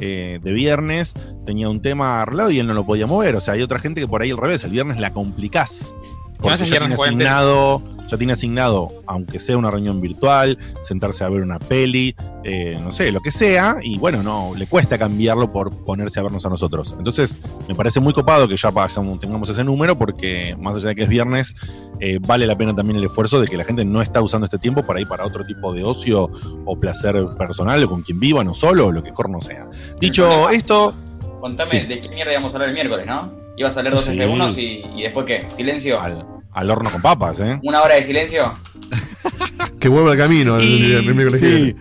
eh, 0.00 0.40
de 0.42 0.52
viernes, 0.52 1.14
tenía 1.46 1.68
un 1.68 1.80
tema 1.80 2.22
arreglado 2.22 2.50
y 2.50 2.58
él 2.58 2.66
no 2.66 2.74
lo 2.74 2.84
podía 2.84 3.06
mover. 3.06 3.36
O 3.36 3.40
sea, 3.40 3.54
hay 3.54 3.62
otra 3.62 3.78
gente 3.78 4.00
que 4.00 4.08
por 4.08 4.22
ahí 4.22 4.30
al 4.30 4.38
revés, 4.38 4.64
el 4.64 4.70
viernes 4.70 4.98
la 4.98 5.12
complicás. 5.12 5.94
Porque 6.42 6.66
ya 6.66 6.78
tiene 6.78 6.94
asignado, 6.94 7.82
ya 8.08 8.18
tiene 8.18 8.32
asignado, 8.34 8.90
aunque 9.06 9.38
sea 9.38 9.56
una 9.56 9.70
reunión 9.70 10.00
virtual, 10.00 10.58
sentarse 10.84 11.24
a 11.24 11.28
ver 11.28 11.42
una 11.42 11.58
peli, 11.58 12.14
eh, 12.44 12.78
no 12.82 12.92
sé, 12.92 13.10
lo 13.12 13.20
que 13.20 13.30
sea, 13.30 13.76
y 13.82 13.96
bueno, 13.98 14.22
no, 14.22 14.52
le 14.56 14.66
cuesta 14.66 14.98
cambiarlo 14.98 15.52
por 15.52 15.74
ponerse 15.84 16.20
a 16.20 16.24
vernos 16.24 16.44
a 16.44 16.48
nosotros. 16.50 16.94
Entonces, 16.98 17.38
me 17.68 17.74
parece 17.74 18.00
muy 18.00 18.12
copado 18.12 18.48
que 18.48 18.56
ya 18.56 18.70
vayamos- 18.70 19.20
tengamos 19.20 19.48
ese 19.48 19.64
número, 19.64 19.96
porque 19.96 20.56
más 20.60 20.76
allá 20.76 20.88
de 20.88 20.94
que 20.96 21.02
es 21.04 21.08
viernes, 21.08 21.54
eh, 22.00 22.18
vale 22.20 22.46
la 22.46 22.56
pena 22.56 22.74
también 22.74 22.98
el 22.98 23.04
esfuerzo 23.04 23.40
de 23.40 23.46
que 23.46 23.56
la 23.56 23.64
gente 23.64 23.84
no 23.84 24.02
está 24.02 24.20
usando 24.20 24.44
este 24.44 24.58
tiempo 24.58 24.82
para 24.84 25.00
ir 25.00 25.06
para 25.08 25.24
otro 25.24 25.46
tipo 25.46 25.72
de 25.72 25.84
ocio 25.84 26.28
o 26.66 26.76
placer 26.78 27.24
personal, 27.38 27.82
o 27.84 27.88
con 27.88 28.02
quien 28.02 28.18
vivan 28.20 28.48
o 28.48 28.54
solo, 28.54 28.88
o 28.88 28.92
lo 28.92 29.02
que 29.02 29.12
corno 29.12 29.40
sea. 29.40 29.68
Dicho 30.00 30.50
esto, 30.50 30.94
Contame 31.40 31.70
Sí. 31.70 31.80
de 31.86 32.00
qué 32.00 32.08
mierda 32.08 32.30
íbamos 32.30 32.52
a 32.52 32.56
hablar 32.56 32.68
el 32.68 32.74
miércoles, 32.74 33.04
¿no? 33.04 33.32
Ibas 33.56 33.76
a 33.76 33.82
leer 33.82 33.94
dos 33.96 34.04
Sí. 34.04 34.12
F1 34.16 34.56
y, 34.56 34.84
y 34.96 35.02
después 35.02 35.26
qué? 35.26 35.48
¿Silencio? 35.52 36.00
al, 36.00 36.24
al 36.52 36.70
horno 36.70 36.90
con 36.90 37.02
papas, 37.02 37.40
¿eh? 37.40 37.58
¿Una 37.62 37.82
hora 37.82 37.94
de 37.96 38.02
silencio? 38.02 38.54
Que 39.78 39.88
vuelva 39.88 40.12
al 40.12 40.18
camino 40.18 40.56
el, 40.58 40.64
Y- 40.64 40.92
el 40.92 41.14
miércoles 41.14 41.40
que 41.40 41.46
sí. 41.48 41.54
viene. 41.56 41.76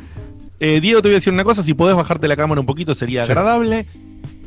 Eh, 0.60 0.80
Diego, 0.82 1.02
te 1.02 1.08
voy 1.08 1.16
a 1.16 1.18
decir 1.18 1.34
una 1.34 1.44
cosa, 1.44 1.62
si 1.64 1.74
podés 1.74 1.96
bajarte 1.96 2.28
la 2.28 2.36
cámara 2.36 2.60
un 2.62 2.66
poquito 2.68 2.94
sería 2.96 3.26
Sí. 3.26 3.32
agradable. 3.32 3.86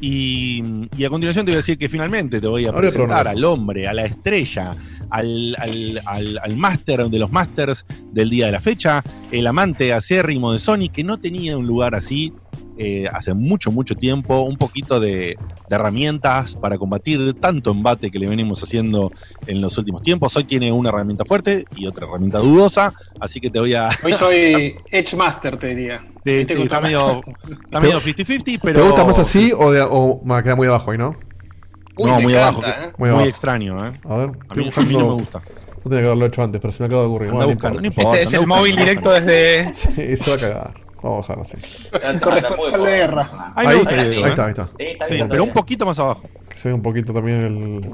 Y, 0.01 0.63
y 0.99 1.05
a 1.05 1.09
continuación 1.09 1.45
te 1.47 1.53
voy 1.53 1.55
a 1.55 1.59
decir 1.59 1.79
que 1.79 1.89
finalmente 1.89 2.41
te 2.41 2.47
voy 2.47 2.67
a 2.67 2.69
Ahora 2.71 2.81
presentar 2.81 3.27
al 3.29 3.45
hombre, 3.45 3.87
a 3.89 3.93
la 3.95 4.05
estrella, 4.05 4.77
al, 5.09 5.57
al, 5.59 6.01
al, 6.05 6.39
al 6.43 6.57
máster 6.57 7.09
de 7.09 7.19
los 7.19 7.33
masters 7.33 7.87
del 8.13 8.29
día 8.29 8.47
de 8.47 8.53
la 8.53 8.61
fecha, 8.61 9.03
el 9.31 9.47
amante 9.47 9.93
acérrimo 9.93 10.53
de 10.53 10.59
Sony, 10.59 10.91
que 10.93 11.05
no 11.05 11.19
tenía 11.19 11.57
un 11.57 11.67
lugar 11.67 11.95
así 11.95 12.33
eh, 12.79 13.07
hace 13.13 13.35
mucho, 13.35 13.71
mucho 13.71 13.95
tiempo, 13.95 14.41
un 14.41 14.57
poquito 14.57 14.99
de, 15.01 15.37
de 15.69 15.77
herramientas 15.77 16.57
para 16.57 16.77
combatir 16.79 17.35
tanto 17.35 17.71
embate 17.71 18.11
que 18.11 18.19
le 18.19 18.27
venimos 18.27 18.63
haciendo 18.63 19.13
en 19.47 19.61
los 19.61 19.77
últimos 19.79 20.03
tiempos. 20.03 20.37
Hoy 20.37 20.45
tiene 20.45 20.73
una 20.73 20.89
herramienta 20.89 21.25
fuerte 21.25 21.65
y 21.77 21.87
otra 21.87 22.07
herramienta 22.07 22.39
dudosa, 22.39 22.93
así 23.21 23.41
que 23.41 23.51
te 23.51 23.61
voy 23.61 23.75
a... 23.75 23.91
Hoy 24.05 24.13
soy 24.15 24.77
Edge 24.91 25.17
Master, 25.17 25.57
te 25.57 25.69
diría. 25.69 26.05
Sí, 26.25 26.39
Viste 26.39 26.55
sí, 26.55 26.63
está 26.63 26.81
medio, 26.81 27.21
está 27.65 27.81
medio 27.81 28.01
50-50, 28.01 28.61
pero. 28.63 28.81
¿Te 28.81 28.87
gusta 28.87 29.05
más 29.05 29.19
así 29.19 29.53
o, 29.57 29.71
de, 29.71 29.83
o 29.89 30.21
me 30.25 30.43
queda 30.43 30.57
muy 30.57 30.67
abajo 30.67 30.91
ahí, 30.91 30.99
no? 30.99 31.17
Uy, 31.97 32.11
no, 32.11 32.17
me 32.17 32.23
muy 32.25 32.33
encanta, 32.35 32.69
abajo. 32.71 32.89
¿eh? 32.89 33.13
Muy 33.13 33.25
extraño, 33.29 33.87
¿eh? 33.87 33.93
A 34.09 34.17
ver, 34.17 34.31
A 34.49 34.55
mí, 34.55 34.69
estoy 34.69 34.85
a 34.85 34.87
mí 34.89 34.97
no 34.97 35.07
me 35.09 35.15
gusta. 35.15 35.43
No 35.85 35.91
tenía 35.91 36.01
que 36.01 36.07
haberlo 36.07 36.27
hecho 36.27 36.43
antes, 36.43 36.61
pero 36.61 36.73
se 36.73 36.83
me 36.83 36.87
acaba 36.87 37.03
de 37.03 37.09
ocurrir. 37.09 37.29
Anda 37.29 37.45
Bueno, 37.45 37.51
no 37.51 37.55
buscando, 37.55 37.81
no 37.83 37.87
importa. 37.87 38.11
Este 38.13 38.23
es 38.25 38.33
el 38.33 38.39
buscando. 38.41 38.57
móvil 38.57 38.77
directo 38.77 39.11
desde. 39.13 39.75
Sí, 39.75 40.17
se 40.17 40.31
va 40.31 40.37
a 40.37 40.41
cagar. 40.41 40.84
Vamos 41.05 41.29
a 41.29 41.35
bajarlo 41.35 41.43
así. 41.43 42.19
Corresponsal 42.21 42.83
de 42.85 42.91
guerra. 42.91 43.53
Ahí, 43.55 43.67
Ahí, 43.67 43.67
me 43.67 43.75
gusta, 43.75 43.95
ahí 43.95 44.23
está, 44.25 44.45
ahí 44.47 44.51
está. 44.53 44.67
Sí, 44.79 45.15
está 45.15 45.29
pero 45.29 45.43
un 45.43 45.49
está 45.51 45.61
poquito 45.61 45.85
más 45.87 45.99
abajo. 45.99 46.23
Que 46.49 46.59
se 46.59 46.69
ve 46.69 46.75
un 46.75 46.83
poquito 46.83 47.13
también 47.13 47.39
el. 47.43 47.91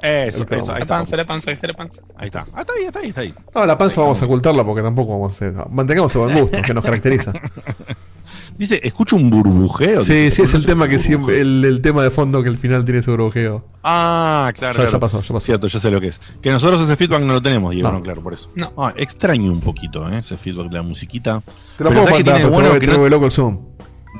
Eso, 0.00 0.40
El 0.40 0.46
cromo. 0.46 0.62
eso, 0.62 0.72
ahí 0.72 0.78
La 0.78 0.82
está. 0.84 0.94
panza, 0.98 1.16
la 1.16 1.24
panza, 1.26 1.50
ahí 1.50 1.54
está 1.56 1.66
la 1.66 1.74
panza. 1.74 2.02
Ahí 2.16 2.26
está. 2.26 2.46
Ah, 2.54 2.60
está 2.60 2.72
ahí, 2.74 2.84
está 2.84 2.98
ahí, 3.00 3.08
está 3.08 3.20
ahí. 3.22 3.34
No, 3.54 3.66
la 3.66 3.76
panza 3.76 4.00
vamos 4.00 4.22
a 4.22 4.24
ocultarla 4.26 4.64
porque 4.64 4.82
tampoco 4.82 5.10
vamos 5.12 5.32
a 5.32 5.34
hacer. 5.34 5.54
Mantengamos 5.70 6.14
el 6.14 6.20
buen 6.22 6.38
gusto, 6.40 6.62
que 6.62 6.72
nos 6.74 6.84
caracteriza. 6.84 7.32
Dice, 8.58 8.80
escucho 8.82 9.16
un 9.16 9.30
burbujeo. 9.30 10.04
Sí, 10.04 10.12
Dice, 10.12 10.30
sí, 10.36 10.42
es 10.42 10.54
el 10.54 10.60
¿se 10.62 10.66
tema 10.68 10.88
que 10.88 10.98
siempre. 10.98 11.40
El, 11.40 11.64
el 11.64 11.80
tema 11.80 12.02
de 12.02 12.10
fondo 12.10 12.42
que 12.42 12.48
al 12.48 12.58
final 12.58 12.84
tiene 12.84 13.00
ese 13.00 13.10
burbujeo. 13.10 13.64
Ah, 13.82 14.52
claro. 14.56 14.78
Ya- 14.90 14.98
pasó, 15.00 15.20
ya 15.22 15.28
pasó. 15.32 15.40
Cierto, 15.40 15.66
ya 15.66 15.78
sé 15.78 15.90
lo 15.90 16.00
que 16.00 16.08
es. 16.08 16.20
Que 16.40 16.50
nosotros 16.50 16.80
ese 16.82 16.96
feedback 16.96 17.22
no 17.22 17.32
lo 17.34 17.42
tenemos, 17.42 17.72
Diego, 17.72 17.88
No. 17.90 17.98
no, 17.98 18.02
claro, 18.02 18.22
por 18.22 18.34
eso. 18.34 18.50
No. 18.54 18.72
Ah, 18.78 18.92
extraño 18.96 19.50
un 19.52 19.60
poquito, 19.60 20.08
¿eh? 20.10 20.18
Ese 20.18 20.36
feedback 20.36 20.68
de 20.70 20.76
la 20.76 20.82
musiquita. 20.82 21.40
Te 21.76 21.84
lo 21.84 21.90
Pero 21.90 21.90
puedo 21.90 22.02
¿sabes 22.08 22.10
qué 22.10 22.16
contar, 22.30 22.34
tiene 22.36 22.50
pero 22.50 22.54
bueno 22.54 22.70
te 22.78 22.80
que 22.80 22.86
no- 22.98 23.08
loco 23.08 23.26
el 23.26 23.32
Zoom. 23.32 23.58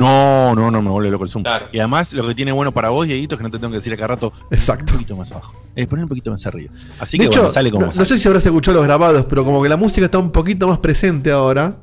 No, 0.01 0.55
no, 0.55 0.71
no 0.71 0.81
me 0.81 0.89
vuelve 0.89 1.11
loco 1.11 1.25
el 1.25 1.31
Zoom. 1.31 1.45
Y 1.71 1.79
además, 1.79 2.15
lo 2.15 2.27
que 2.27 2.35
tiene 2.35 2.51
bueno 2.51 2.73
para 2.73 2.89
vos, 2.89 3.07
Dieguito, 3.07 3.35
es 3.35 3.39
que 3.39 3.43
no 3.45 3.51
te 3.51 3.59
tengo 3.59 3.71
que 3.71 3.77
decir 3.77 3.93
acá 3.93 4.07
rato. 4.07 4.33
Exacto. 4.51 4.87
Un 4.89 4.93
poquito 4.95 5.17
más 5.17 5.31
abajo. 5.31 5.55
Eh, 5.77 5.87
poner 5.87 6.05
un 6.05 6.09
poquito 6.09 6.31
más 6.31 6.45
arriba. 6.47 6.73
Así 6.99 7.19
de 7.19 7.25
que 7.25 7.27
hecho, 7.29 7.41
bueno, 7.41 7.53
sale 7.53 7.71
como 7.71 7.87
no, 7.87 7.93
sale. 7.93 8.01
no 8.03 8.07
sé 8.07 8.19
si 8.19 8.27
habrás 8.27 8.45
escuchado 8.47 8.79
los 8.79 8.85
grabados, 8.87 9.27
pero 9.29 9.45
como 9.45 9.63
que 9.63 9.69
la 9.69 9.77
música 9.77 10.07
está 10.07 10.17
un 10.19 10.31
poquito 10.33 10.67
más 10.67 10.79
presente 10.79 11.31
ahora 11.31 11.77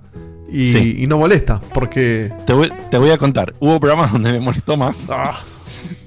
y, 0.52 0.68
Sí. 0.72 0.96
y 1.00 1.08
no 1.08 1.18
molesta, 1.18 1.60
porque... 1.74 2.32
Te 2.46 2.54
voy, 2.54 2.72
te 2.90 2.98
voy 2.98 3.10
a 3.12 3.18
contar. 3.18 3.54
Hubo 3.60 3.80
programas 3.80 4.12
donde 4.14 4.32
me 4.34 4.40
molestó 4.40 4.78
más. 4.78 5.10
Ah. 5.12 5.40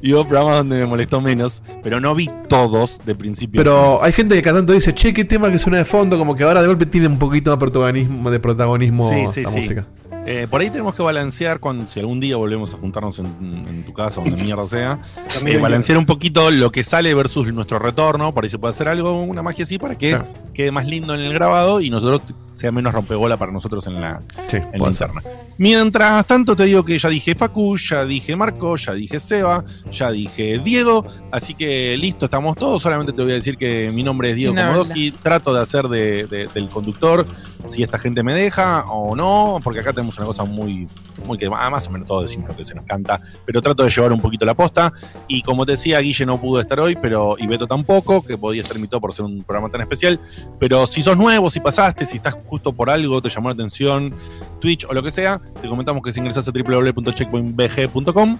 Y 0.02 0.12
hubo 0.12 0.26
programas 0.26 0.56
donde 0.58 0.78
me 0.80 0.86
molestó 0.86 1.20
menos. 1.20 1.62
Pero 1.82 2.00
no 2.00 2.14
vi 2.14 2.28
todos 2.48 3.00
de 3.06 3.14
principio. 3.14 3.58
Pero 3.60 4.02
hay 4.02 4.12
gente 4.12 4.34
que 4.34 4.42
cantando 4.42 4.72
dice, 4.72 4.92
che, 4.94 5.12
qué 5.12 5.24
tema 5.24 5.50
que 5.50 5.58
suena 5.58 5.78
de 5.78 5.84
fondo, 5.84 6.18
como 6.18 6.34
que 6.34 6.42
ahora 6.44 6.60
de 6.62 6.66
golpe 6.66 6.86
tiene 6.86 7.06
un 7.06 7.18
poquito 7.18 7.50
más 7.50 7.58
protagonismo, 7.58 8.30
de 8.30 8.40
protagonismo 8.40 9.08
Sí, 9.10 9.26
sí, 9.32 9.42
la 9.42 9.50
sí. 9.50 9.56
música. 9.60 9.86
Eh, 10.24 10.46
por 10.48 10.60
ahí 10.60 10.70
tenemos 10.70 10.94
que 10.94 11.02
balancear 11.02 11.58
cuando 11.58 11.84
si 11.84 11.98
algún 11.98 12.20
día 12.20 12.36
volvemos 12.36 12.72
a 12.72 12.76
juntarnos 12.76 13.18
en, 13.18 13.26
en 13.68 13.82
tu 13.84 13.92
casa, 13.92 14.20
donde 14.20 14.36
mierda 14.40 14.68
sea. 14.68 15.00
Eh, 15.46 15.58
balancear 15.58 15.98
un 15.98 16.06
poquito 16.06 16.48
lo 16.52 16.70
que 16.70 16.84
sale 16.84 17.12
versus 17.12 17.52
nuestro 17.52 17.80
retorno. 17.80 18.32
Por 18.32 18.44
ahí 18.44 18.50
se 18.50 18.56
puede 18.58 18.70
hacer 18.70 18.86
algo, 18.86 19.20
una 19.22 19.42
magia 19.42 19.64
así, 19.64 19.78
para 19.78 19.96
que 19.98 20.10
Claro. 20.10 20.26
quede 20.54 20.70
más 20.70 20.86
lindo 20.86 21.12
en 21.14 21.20
el 21.22 21.32
grabado 21.32 21.80
y 21.80 21.90
nosotros 21.90 22.22
sea 22.62 22.72
menos 22.72 22.92
rompegola 22.94 23.36
para 23.36 23.52
nosotros 23.52 23.86
en 23.86 24.00
la, 24.00 24.20
Sí, 24.48 24.56
en 24.56 24.80
la 24.82 24.88
interna. 24.88 25.22
Mientras 25.58 26.26
tanto, 26.26 26.56
te 26.56 26.64
digo 26.64 26.84
que 26.84 26.98
ya 26.98 27.08
dije 27.08 27.34
Facu, 27.34 27.76
ya 27.76 28.04
dije 28.04 28.34
Marco, 28.34 28.76
ya 28.76 28.94
dije 28.94 29.20
Seba, 29.20 29.62
ya 29.90 30.10
dije 30.10 30.58
Diego. 30.58 31.04
Así 31.30 31.54
que 31.54 31.96
listo, 31.98 32.24
estamos 32.24 32.56
todos. 32.56 32.80
Solamente 32.82 33.12
te 33.12 33.22
voy 33.22 33.32
a 33.32 33.34
decir 33.34 33.56
que 33.58 33.90
mi 33.92 34.02
nombre 34.02 34.30
es 34.30 34.36
Diego 34.36 34.54
No, 34.54 34.62
Komodowski. 34.62 35.10
Trato 35.12 35.52
de 35.54 35.60
hacer 35.60 35.88
de- 35.88 36.24
de- 36.24 36.46
del 36.52 36.68
conductor 36.68 37.26
si 37.64 37.82
esta 37.82 37.96
gente 37.98 38.24
me 38.24 38.34
deja 38.34 38.84
o 38.88 39.14
no, 39.14 39.60
porque 39.62 39.78
acá 39.80 39.92
tenemos 39.92 40.16
una 40.18 40.26
cosa 40.26 40.42
muy, 40.44 40.88
muy 41.26 41.38
que 41.38 41.46
ah, 41.54 41.70
más 41.70 41.86
o 41.86 41.90
menos 41.90 42.08
todos 42.08 42.22
decimos 42.24 42.48
lo 42.48 42.56
que 42.56 42.64
se 42.64 42.74
nos 42.74 42.84
canta, 42.84 43.20
pero 43.46 43.62
trato 43.62 43.84
de 43.84 43.90
llevar 43.90 44.10
un 44.12 44.20
poquito 44.20 44.44
la 44.44 44.54
posta. 44.54 44.92
Y 45.28 45.42
como 45.42 45.64
te 45.64 45.72
decía, 45.72 46.00
Guille 46.00 46.26
no 46.26 46.40
pudo 46.40 46.60
estar 46.60 46.80
hoy, 46.80 46.96
pero 47.00 47.36
y 47.38 47.46
Beto 47.46 47.66
tampoco, 47.68 48.22
que 48.22 48.36
podía 48.36 48.62
estar 48.62 48.76
invitado 48.76 49.00
por 49.00 49.12
ser 49.12 49.26
un 49.26 49.44
programa 49.44 49.70
tan 49.70 49.80
especial. 49.82 50.18
Pero 50.58 50.86
si 50.88 51.02
sos 51.02 51.16
nuevo, 51.16 51.50
si 51.50 51.60
pasaste, 51.60 52.04
si 52.04 52.16
estás 52.16 52.34
justo 52.52 52.74
por 52.74 52.90
algo, 52.90 53.22
te 53.22 53.30
llamó 53.30 53.48
la 53.48 53.54
atención, 53.54 54.14
Twitch 54.60 54.84
o 54.84 54.92
lo 54.92 55.02
que 55.02 55.10
sea, 55.10 55.40
te 55.62 55.68
comentamos 55.70 56.02
que 56.02 56.12
si 56.12 56.20
ingresas 56.20 56.46
a 56.46 56.52
www.checkpointbg.com 56.52 58.38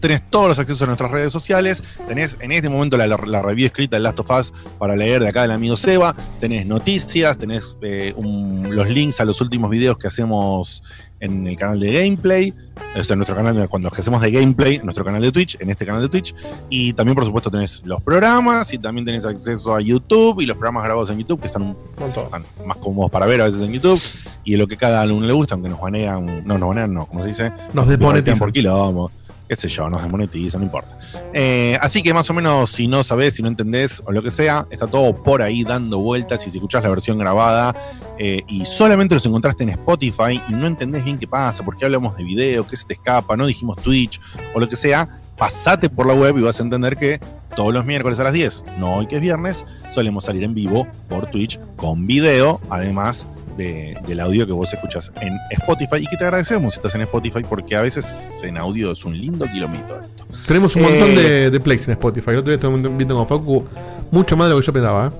tenés 0.00 0.22
todos 0.30 0.48
los 0.48 0.58
accesos 0.58 0.82
a 0.82 0.86
nuestras 0.86 1.10
redes 1.10 1.32
sociales, 1.32 1.82
tenés 2.06 2.36
en 2.40 2.52
este 2.52 2.68
momento 2.68 2.96
la, 2.96 3.06
la- 3.06 3.16
la 3.26 3.42
review 3.42 3.66
escrita 3.66 3.96
de 3.96 4.00
Last 4.00 4.20
of 4.20 4.30
Us 4.30 4.52
para 4.78 4.94
leer 4.96 5.22
de 5.22 5.28
acá 5.28 5.42
del 5.42 5.50
amigo 5.52 5.76
Seba, 5.76 6.14
tenés 6.40 6.66
noticias, 6.66 7.36
tenés 7.38 7.76
eh, 7.82 8.12
un- 8.16 8.74
los 8.74 8.88
links 8.88 9.20
a 9.20 9.24
los 9.24 9.40
últimos 9.40 9.70
videos 9.70 9.98
que 9.98 10.06
hacemos 10.08 10.82
en 11.20 11.48
el 11.48 11.56
canal 11.56 11.80
de 11.80 11.92
gameplay, 12.04 12.54
o 12.96 13.02
sea, 13.02 13.14
en 13.14 13.18
nuestro 13.18 13.34
canal, 13.34 13.68
cuando 13.68 13.86
los 13.88 13.94
que 13.94 14.02
hacemos 14.02 14.20
de 14.22 14.30
gameplay, 14.30 14.76
en 14.76 14.84
nuestro 14.84 15.04
canal 15.04 15.20
de 15.20 15.32
Twitch, 15.32 15.56
en 15.60 15.68
este 15.68 15.84
canal 15.84 16.00
de 16.00 16.08
Twitch, 16.08 16.32
y 16.70 16.92
también 16.92 17.16
por 17.16 17.24
supuesto 17.24 17.50
tenés 17.50 17.82
los 17.84 18.00
programas 18.02 18.72
y 18.72 18.78
también 18.78 19.04
tenés 19.04 19.24
acceso 19.24 19.74
a 19.74 19.80
YouTube 19.80 20.40
y 20.40 20.46
los 20.46 20.56
programas 20.56 20.84
grabados 20.84 21.10
en 21.10 21.18
YouTube 21.18 21.40
que 21.40 21.48
están, 21.48 21.76
están 22.06 22.44
más 22.64 22.76
cómodos 22.76 23.10
para 23.10 23.26
ver 23.26 23.40
a 23.40 23.46
veces 23.46 23.62
en 23.62 23.72
YouTube. 23.72 24.00
Y 24.44 24.52
de 24.52 24.58
lo 24.58 24.68
que 24.68 24.76
cada 24.76 25.00
alumno 25.02 25.26
le 25.26 25.32
gusta, 25.32 25.54
aunque 25.54 25.68
nos 25.68 25.80
banean, 25.80 26.46
no 26.46 26.56
nos 26.56 26.68
banean, 26.68 26.94
no, 26.94 27.06
¿cómo 27.06 27.22
se 27.22 27.28
dice? 27.30 27.52
Nos 27.72 27.88
desmonetizan. 27.88 28.38
por 28.38 28.52
quilombo, 28.52 29.10
qué 29.48 29.56
sé 29.56 29.68
yo, 29.68 29.88
nos 29.88 30.02
desmonetizan, 30.02 30.60
no 30.60 30.66
importa. 30.66 30.98
Eh, 31.32 31.78
así 31.80 32.02
que 32.02 32.12
más 32.12 32.28
o 32.30 32.34
menos, 32.34 32.70
si 32.70 32.86
no 32.86 33.02
sabés, 33.02 33.34
si 33.34 33.42
no 33.42 33.48
entendés 33.48 34.02
o 34.04 34.12
lo 34.12 34.22
que 34.22 34.30
sea, 34.30 34.66
está 34.70 34.86
todo 34.86 35.22
por 35.22 35.40
ahí 35.42 35.64
dando 35.64 35.98
vueltas. 35.98 36.46
Y 36.46 36.50
si 36.50 36.58
escuchás 36.58 36.82
la 36.82 36.90
versión 36.90 37.18
grabada 37.18 37.74
eh, 38.18 38.42
y 38.46 38.66
solamente 38.66 39.14
los 39.14 39.24
encontraste 39.24 39.64
en 39.64 39.70
Spotify 39.70 40.42
y 40.48 40.52
no 40.52 40.66
entendés 40.66 41.04
bien 41.04 41.18
qué 41.18 41.26
pasa, 41.26 41.64
por 41.64 41.76
qué 41.76 41.86
hablamos 41.86 42.16
de 42.16 42.24
video, 42.24 42.66
qué 42.66 42.76
se 42.76 42.84
te 42.84 42.94
escapa, 42.94 43.36
no 43.36 43.46
dijimos 43.46 43.76
Twitch 43.78 44.20
o 44.54 44.60
lo 44.60 44.68
que 44.68 44.76
sea, 44.76 45.20
pasate 45.36 45.88
por 45.88 46.06
la 46.06 46.14
web 46.14 46.36
y 46.36 46.42
vas 46.42 46.60
a 46.60 46.64
entender 46.64 46.96
que 46.96 47.20
todos 47.56 47.72
los 47.72 47.84
miércoles 47.84 48.20
a 48.20 48.24
las 48.24 48.32
10, 48.32 48.64
no 48.78 48.96
hoy 48.96 49.06
que 49.06 49.16
es 49.16 49.22
viernes, 49.22 49.64
solemos 49.90 50.24
salir 50.24 50.44
en 50.44 50.54
vivo 50.54 50.86
por 51.08 51.26
Twitch 51.26 51.58
con 51.76 52.06
video, 52.06 52.60
además 52.68 53.26
de- 53.58 53.98
del 54.06 54.20
audio 54.20 54.46
que 54.46 54.52
vos 54.54 54.72
escuchas 54.72 55.12
en 55.20 55.36
Spotify 55.50 55.96
y 55.98 56.06
que 56.06 56.16
te 56.16 56.24
agradecemos 56.24 56.72
si 56.74 56.78
estás 56.78 56.94
en 56.94 57.02
Spotify 57.02 57.40
porque 57.46 57.76
a 57.76 57.82
veces 57.82 58.40
en 58.42 58.56
audio 58.56 58.92
es 58.92 59.04
un 59.04 59.18
lindo 59.18 59.44
kilómetro. 59.52 59.98
Tenemos 60.46 60.74
un 60.76 60.84
Eh, 60.84 60.88
montón 60.88 61.14
de, 61.14 61.50
de 61.50 61.60
plays 61.60 61.86
en 61.88 61.92
Spotify. 61.92 62.30
El 62.30 62.36
otro 62.38 62.50
día 62.50 62.54
estuve 62.54 62.88
viendo 62.96 63.14
con 63.16 63.26
Facu 63.26 63.66
mucho 64.10 64.36
más 64.36 64.48
de 64.48 64.54
lo 64.54 64.60
que 64.60 64.66
yo 64.66 64.72
pensaba. 64.72 65.08
¿eh? 65.08 65.10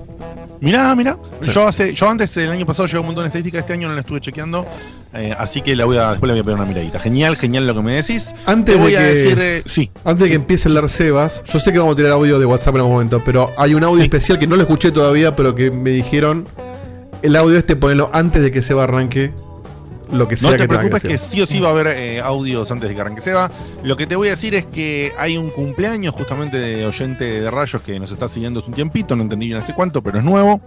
Mirá, 0.61 0.93
mirá, 0.93 1.17
yo 1.53 1.65
hace, 1.65 1.93
yo 1.93 2.09
antes 2.09 2.35
el 2.35 2.49
año 2.51 2.65
pasado 2.65 2.85
llevé 2.85 2.99
un 2.99 3.05
montón 3.05 3.23
de 3.23 3.27
estadísticas, 3.27 3.61
este 3.61 3.71
año 3.71 3.87
no 3.87 3.93
la 3.95 4.01
estuve 4.01 4.19
chequeando, 4.19 4.65
eh, 5.13 5.33
así 5.39 5.61
que 5.61 5.73
la 5.73 5.85
voy 5.85 5.95
a, 5.95 6.09
después 6.09 6.27
le 6.27 6.33
voy 6.33 6.41
a 6.41 6.43
pegar 6.43 6.57
una 6.59 6.65
miradita. 6.67 6.99
Genial, 6.99 7.37
genial 7.37 7.65
lo 7.65 7.73
que 7.75 7.81
me 7.81 7.93
decís. 7.93 8.35
Antes 8.45 8.75
Te 8.75 8.81
voy 8.81 8.91
de 8.91 8.97
a 8.97 8.99
que- 8.99 9.05
decir, 9.07 9.39
eh, 9.39 9.63
sí, 9.65 9.89
Antes 10.03 10.23
de 10.25 10.29
que 10.31 10.35
empiece 10.35 10.67
el 10.67 10.75
dar 10.75 10.89
Sebas, 10.89 11.41
yo 11.45 11.59
sé 11.61 11.71
que 11.71 11.79
vamos 11.79 11.93
a 11.93 11.95
tirar 11.95 12.11
audio 12.11 12.39
de 12.39 12.45
WhatsApp 12.45 12.73
en 12.75 12.81
algún 12.81 12.91
momento, 12.91 13.21
pero 13.23 13.51
hay 13.57 13.73
un 13.73 13.85
audio 13.85 13.99
Sí. 13.99 14.03
especial 14.07 14.37
que 14.37 14.47
no 14.47 14.57
lo 14.57 14.63
escuché 14.63 14.91
todavía, 14.91 15.33
pero 15.33 15.55
que 15.55 15.71
me 15.71 15.91
dijeron. 15.91 16.45
El 17.21 17.35
audio 17.35 17.57
este 17.57 17.75
ponelo 17.75 18.09
antes 18.13 18.41
de 18.41 18.51
que 18.51 18.61
Seba 18.61 18.85
arranque 18.85 19.33
lo 20.11 20.27
que 20.27 20.35
sea 20.35 20.51
No 20.51 20.57
te 20.57 20.63
que 20.63 20.67
preocupes 20.67 21.03
que, 21.03 21.17
sí 21.17 21.41
o 21.41 21.45
sí 21.45 21.59
va 21.59 21.67
a 21.67 21.71
haber 21.71 21.87
eh, 21.87 22.19
audios 22.21 22.71
antes 22.71 22.89
de 22.89 22.95
que 22.95 23.01
arranque 23.01 23.21
Seba. 23.21 23.51
Lo 23.83 23.97
que 23.97 24.07
te 24.07 24.15
voy 24.15 24.29
a 24.29 24.31
decir 24.31 24.55
es 24.55 24.65
que 24.65 25.13
hay 25.17 25.37
un 25.37 25.49
cumpleaños 25.49 26.15
justamente 26.15 26.57
de 26.57 26.85
oyente 26.85 27.41
de 27.41 27.51
rayos 27.51 27.81
que 27.81 27.99
nos 27.99 28.11
está 28.11 28.27
siguiendo 28.27 28.59
hace 28.59 28.69
un 28.69 28.75
tiempito, 28.75 29.15
no 29.15 29.23
entendí 29.23 29.47
bien 29.47 29.59
hace 29.59 29.73
cuánto, 29.73 30.01
pero 30.01 30.19
es 30.19 30.23
nuevo. 30.23 30.61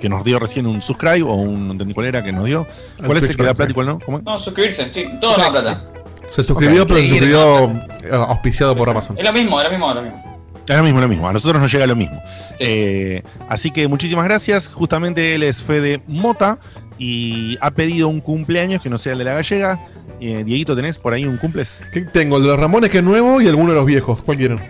Que 0.00 0.08
nos 0.08 0.22
dio 0.24 0.38
recién 0.38 0.66
un 0.66 0.82
subscribe 0.82 1.22
o 1.22 1.34
un 1.34 1.66
no 1.66 1.72
entendí 1.72 1.94
cuál 1.94 2.06
era 2.06 2.22
que 2.22 2.32
nos 2.32 2.44
dio. 2.44 2.66
El 2.98 3.06
¿Cuál 3.06 3.18
es 3.18 3.24
el 3.24 3.36
que 3.36 3.42
da 3.42 3.54
plata 3.54 3.70
y 3.70 3.74
cuál 3.74 3.86
no? 3.86 3.98
¿Cómo 3.98 4.18
es? 4.18 4.24
No, 4.24 4.38
suscribirse, 4.38 4.90
sí, 4.92 5.06
todo 5.20 5.36
da 5.36 5.50
plata. 5.50 5.84
Se 6.30 6.42
suscribió, 6.42 6.86
pero 6.86 7.00
se 7.00 7.08
suscribió 7.08 7.66
eh, 7.70 8.10
auspiciado 8.12 8.76
por 8.76 8.88
Amazon. 8.88 9.16
Es 9.18 9.24
lo 9.24 9.32
mismo, 9.32 9.60
es 9.60 9.64
lo 9.64 9.70
mismo, 9.70 9.88
es 9.90 9.96
lo 9.96 10.02
mismo. 10.02 10.33
Es 10.68 10.76
lo 10.76 10.82
mismo, 10.82 11.00
lo 11.00 11.08
mismo. 11.08 11.28
A 11.28 11.32
nosotros 11.32 11.60
nos 11.60 11.70
llega 11.70 11.86
lo 11.86 11.96
mismo. 11.96 12.22
Sí. 12.26 12.54
Eh, 12.60 13.22
así 13.48 13.70
que 13.70 13.86
muchísimas 13.88 14.24
gracias. 14.24 14.68
Justamente 14.68 15.34
él 15.34 15.42
es 15.42 15.62
Fede 15.62 16.02
Mota 16.06 16.58
y 16.98 17.58
ha 17.60 17.70
pedido 17.72 18.08
un 18.08 18.20
cumpleaños 18.20 18.82
que 18.82 18.88
no 18.88 18.98
sea 18.98 19.12
el 19.12 19.18
de 19.18 19.24
la 19.24 19.34
gallega. 19.34 19.78
Eh, 20.20 20.42
Dieguito, 20.44 20.74
¿tenés 20.74 20.98
por 20.98 21.12
ahí 21.12 21.26
un 21.26 21.36
cumples? 21.36 21.84
¿Qué 21.92 22.02
tengo? 22.02 22.38
El 22.38 22.44
de 22.44 22.48
los 22.48 22.58
Ramones 22.58 22.90
que 22.90 22.98
es 22.98 23.04
nuevo 23.04 23.40
y 23.40 23.48
alguno 23.48 23.70
de 23.70 23.76
los 23.76 23.86
viejos. 23.86 24.22
¿Cuál 24.22 24.38
quieren? 24.38 24.60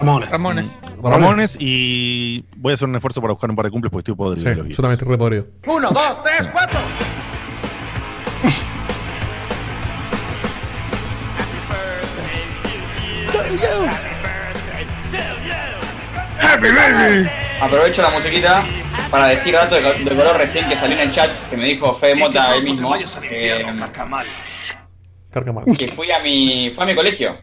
Ramones. 0.00 0.30
Ramones. 0.30 0.78
Ramones 1.00 1.56
y 1.60 2.44
voy 2.56 2.72
a 2.72 2.74
hacer 2.74 2.88
un 2.88 2.96
esfuerzo 2.96 3.20
para 3.20 3.34
buscar 3.34 3.48
un 3.50 3.56
par 3.56 3.66
de 3.66 3.70
cumples 3.70 3.90
porque 3.92 4.10
estoy 4.10 4.16
podrido 4.16 4.64
Sí, 4.64 4.70
yo 4.70 4.76
también 4.76 4.92
estoy 4.92 5.08
re 5.08 5.18
podrido. 5.18 5.44
Aprovecho 17.60 18.02
la 18.02 18.10
musiquita 18.10 18.64
para 19.10 19.26
decir 19.28 19.52
dato 19.54 19.74
de, 19.74 19.82
de 19.82 20.10
color 20.16 20.36
recién 20.36 20.68
que 20.68 20.76
salió 20.76 20.96
en 20.96 21.08
el 21.08 21.10
chat 21.10 21.30
que 21.50 21.56
me 21.56 21.66
dijo 21.66 21.94
Fede 21.94 22.14
Mota 22.16 22.54
él 22.56 22.64
mismo. 22.64 22.94
eh, 22.96 23.64
Carcamal. 25.30 25.64
que 25.78 25.88
fui 25.88 26.10
a 26.10 26.18
mi. 26.20 26.70
fue 26.74 26.84
a 26.84 26.86
mi 26.86 26.94
colegio. 26.94 27.36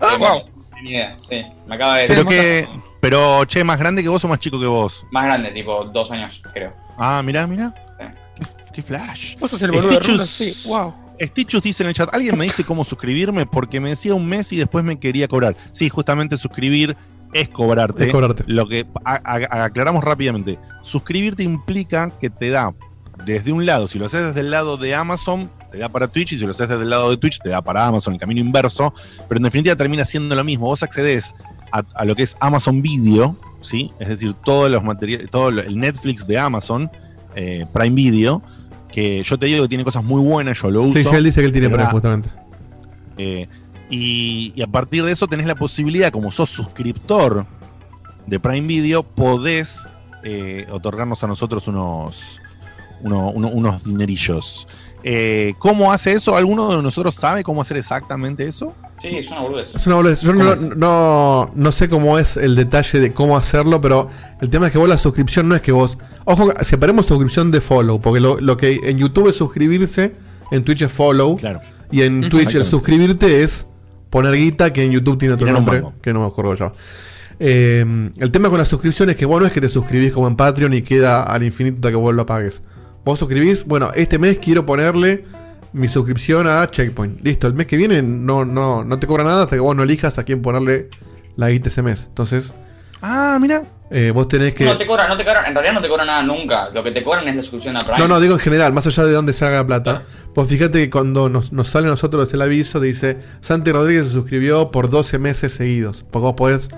Ah, 0.00 0.16
wow. 0.18 0.44
Ni 0.82 0.90
idea, 0.90 1.16
sí. 1.26 1.44
Me 1.66 1.74
acaba 1.74 1.96
de 1.98 2.06
Pero 2.06 2.24
decir. 2.24 2.38
que, 2.40 2.68
pero 3.00 3.44
che, 3.46 3.64
más 3.64 3.78
grande 3.78 4.02
que 4.02 4.08
vos 4.08 4.24
o 4.24 4.28
más 4.28 4.38
chico 4.38 4.58
que 4.60 4.66
vos. 4.66 5.06
Más 5.10 5.24
grande, 5.24 5.50
tipo 5.50 5.84
dos 5.84 6.10
años, 6.10 6.42
creo. 6.52 6.72
Ah, 6.98 7.22
mirá, 7.24 7.46
mirá. 7.46 7.74
Sí. 7.98 8.06
Qué, 8.36 8.72
qué 8.74 8.82
flash. 8.82 9.36
¿Vos 9.38 9.50
sos 9.50 9.62
el 9.62 9.70
boludo 9.72 9.98
de? 9.98 10.26
Sí, 10.26 10.68
wow. 10.68 10.94
Stitchus 11.20 11.62
dice 11.62 11.82
en 11.82 11.88
el 11.88 11.94
chat, 11.94 12.14
alguien 12.14 12.36
me 12.36 12.44
dice 12.44 12.62
cómo 12.64 12.84
suscribirme 12.84 13.46
porque 13.46 13.80
me 13.80 13.88
decía 13.90 14.14
un 14.14 14.26
mes 14.28 14.52
y 14.52 14.56
después 14.56 14.84
me 14.84 14.98
quería 15.00 15.28
cobrar. 15.28 15.56
Sí, 15.72 15.88
justamente 15.88 16.36
suscribir 16.36 16.94
es 17.40 17.48
cobrarte. 17.48 18.06
Es 18.06 18.12
cobrarte. 18.12 18.44
Lo 18.46 18.66
que 18.68 18.86
a- 19.04 19.20
a- 19.24 19.64
aclaramos 19.64 20.02
rápidamente. 20.04 20.58
Suscribirte 20.82 21.42
implica 21.42 22.10
que 22.20 22.30
te 22.30 22.50
da 22.50 22.74
desde 23.24 23.52
un 23.52 23.64
lado, 23.66 23.86
si 23.86 23.98
lo 23.98 24.06
haces 24.06 24.26
desde 24.28 24.40
el 24.40 24.50
lado 24.50 24.76
de 24.76 24.94
Amazon, 24.94 25.50
te 25.72 25.78
da 25.78 25.88
para 25.88 26.06
Twitch, 26.08 26.32
y 26.32 26.38
si 26.38 26.44
lo 26.44 26.50
haces 26.50 26.68
desde 26.68 26.82
el 26.82 26.90
lado 26.90 27.10
de 27.10 27.16
Twitch, 27.16 27.38
te 27.40 27.48
da 27.48 27.62
para 27.62 27.86
Amazon, 27.86 28.14
el 28.14 28.20
camino 28.20 28.40
inverso, 28.40 28.92
pero 29.28 29.38
en 29.38 29.44
definitiva 29.44 29.74
termina 29.76 30.04
siendo 30.04 30.34
lo 30.34 30.44
mismo. 30.44 30.66
Vos 30.66 30.82
accedes 30.82 31.34
a, 31.72 31.82
a 31.94 32.04
lo 32.04 32.14
que 32.14 32.22
es 32.24 32.36
Amazon 32.40 32.82
Video, 32.82 33.36
¿sí? 33.62 33.90
Es 33.98 34.08
decir, 34.08 34.34
todos 34.44 34.70
los 34.70 34.84
materiales, 34.84 35.30
todo 35.30 35.48
el 35.48 35.78
Netflix 35.78 36.26
de 36.26 36.38
Amazon, 36.38 36.90
eh, 37.34 37.66
Prime 37.72 37.94
Video, 37.96 38.42
que 38.92 39.22
yo 39.24 39.38
te 39.38 39.46
digo 39.46 39.62
que 39.64 39.68
tiene 39.68 39.84
cosas 39.84 40.04
muy 40.04 40.20
buenas, 40.22 40.60
yo 40.62 40.70
lo 40.70 40.82
uso. 40.82 40.98
Sí, 40.98 41.16
él 41.16 41.24
dice 41.24 41.40
que 41.40 41.46
él 41.46 41.52
tiene 41.52 41.68
para 41.70 41.90
justamente. 41.90 42.30
Eh, 43.18 43.48
y, 43.90 44.52
y 44.56 44.62
a 44.62 44.66
partir 44.66 45.04
de 45.04 45.12
eso 45.12 45.26
tenés 45.26 45.46
la 45.46 45.54
posibilidad, 45.54 46.10
como 46.10 46.30
sos 46.30 46.50
suscriptor 46.50 47.46
de 48.26 48.40
Prime 48.40 48.66
Video, 48.66 49.02
podés 49.02 49.88
eh, 50.24 50.66
otorgarnos 50.70 51.22
a 51.22 51.26
nosotros 51.28 51.68
unos, 51.68 52.40
uno- 53.02 53.30
uno- 53.30 53.48
unos 53.48 53.84
dinerillos. 53.84 54.66
Eh, 55.04 55.54
¿Cómo 55.58 55.92
hace 55.92 56.14
eso? 56.14 56.36
¿Alguno 56.36 56.74
de 56.76 56.82
nosotros 56.82 57.14
sabe 57.14 57.44
cómo 57.44 57.62
hacer 57.62 57.76
exactamente 57.76 58.44
eso? 58.44 58.74
Sí, 58.98 59.08
es 59.08 59.30
una 59.30 59.40
boludez. 59.42 59.72
Es 59.74 59.86
una 59.86 59.96
boludez. 59.96 60.20
Yo 60.22 60.32
¿Cómo 60.32 60.42
no, 60.44 60.56
no, 60.74 61.50
no 61.54 61.70
sé 61.70 61.88
cómo 61.88 62.18
es 62.18 62.36
el 62.36 62.56
detalle 62.56 62.98
de 62.98 63.12
cómo 63.12 63.36
hacerlo, 63.36 63.80
pero 63.80 64.08
el 64.40 64.48
tema 64.50 64.66
es 64.66 64.72
que 64.72 64.78
vos 64.78 64.88
la 64.88 64.96
suscripción 64.98 65.48
no 65.48 65.54
es 65.54 65.60
que 65.60 65.70
vos. 65.70 65.96
Ojo, 66.24 66.50
separemos 66.62 67.06
suscripción 67.06 67.52
de 67.52 67.60
follow, 67.60 68.00
porque 68.00 68.18
lo, 68.20 68.40
lo 68.40 68.56
que 68.56 68.80
en 68.82 68.98
YouTube 68.98 69.28
es 69.28 69.36
suscribirse, 69.36 70.16
en 70.50 70.64
Twitch 70.64 70.82
es 70.82 70.90
follow. 70.90 71.36
Claro. 71.36 71.60
Y 71.92 72.02
en. 72.02 72.28
Twitch 72.28 72.54
el 72.56 72.64
suscribirte 72.64 73.44
es 73.44 73.66
poner 74.16 74.34
guita, 74.34 74.72
que 74.72 74.82
en 74.82 74.92
YouTube 74.92 75.18
tiene 75.18 75.34
otro 75.34 75.52
nombre, 75.52 75.84
que 76.00 76.10
no 76.14 76.20
me 76.20 76.26
acuerdo 76.26 76.54
ya. 76.54 76.72
Eh, 77.38 77.84
el 78.16 78.30
tema 78.30 78.48
con 78.48 78.56
las 78.56 78.66
suscripciones 78.66 79.14
es 79.14 79.18
que 79.18 79.26
vos 79.26 79.38
no 79.38 79.46
es 79.46 79.52
que 79.52 79.60
te 79.60 79.68
suscribís 79.68 80.10
como 80.10 80.26
en 80.26 80.36
Patreon 80.36 80.72
y 80.72 80.80
queda 80.80 81.22
al 81.22 81.42
infinito 81.42 81.76
hasta 81.76 81.90
que 81.90 81.96
vos 81.96 82.14
lo 82.14 82.24
pagues. 82.24 82.62
Vos 83.04 83.18
suscribís, 83.18 83.66
bueno, 83.66 83.90
este 83.94 84.18
mes 84.18 84.38
quiero 84.38 84.64
ponerle 84.64 85.26
mi 85.74 85.88
suscripción 85.88 86.46
a 86.46 86.66
Checkpoint. 86.70 87.22
Listo, 87.22 87.46
el 87.46 87.52
mes 87.52 87.66
que 87.66 87.76
viene 87.76 88.00
no, 88.00 88.46
no, 88.46 88.84
no 88.84 88.98
te 88.98 89.06
cobra 89.06 89.22
nada 89.22 89.42
hasta 89.42 89.56
que 89.56 89.60
vos 89.60 89.76
no 89.76 89.82
elijas 89.82 90.18
a 90.18 90.24
quién 90.24 90.40
ponerle 90.40 90.88
la 91.36 91.50
guita 91.50 91.68
ese 91.68 91.82
mes. 91.82 92.06
Entonces, 92.08 92.54
Ah, 93.02 93.38
mira. 93.40 93.62
eh, 93.90 94.10
vos 94.12 94.26
tenés 94.28 94.54
que... 94.54 94.64
No 94.64 94.76
te 94.76 94.86
cobran, 94.86 95.08
no 95.08 95.16
te 95.16 95.24
cobran, 95.24 95.46
en 95.46 95.54
realidad 95.54 95.74
no 95.74 95.80
te 95.80 95.88
cobran 95.88 96.06
nada 96.08 96.22
nunca. 96.22 96.70
Lo 96.70 96.82
que 96.82 96.90
te 96.90 97.02
cobran 97.04 97.28
es 97.28 97.36
la 97.36 97.42
suscripción 97.42 97.76
a 97.76 97.80
Prime. 97.80 97.98
No, 97.98 98.08
no, 98.08 98.18
digo 98.20 98.34
en 98.34 98.40
general, 98.40 98.72
más 98.72 98.86
allá 98.86 99.04
de 99.04 99.12
dónde 99.12 99.32
se 99.32 99.44
haga 99.44 99.66
plata. 99.66 99.90
Claro. 99.90 100.06
Pues 100.34 100.48
fíjate 100.48 100.78
que 100.80 100.90
cuando 100.90 101.28
nos, 101.28 101.52
nos 101.52 101.68
sale 101.68 101.86
a 101.86 101.90
nosotros 101.90 102.32
el 102.34 102.42
aviso, 102.42 102.80
dice 102.80 103.18
Santi 103.40 103.70
Rodríguez 103.72 104.06
se 104.06 104.12
suscribió 104.12 104.70
por 104.70 104.90
12 104.90 105.18
meses 105.18 105.52
seguidos. 105.52 106.04
Porque 106.10 106.22
vos 106.24 106.34
podés 106.36 106.68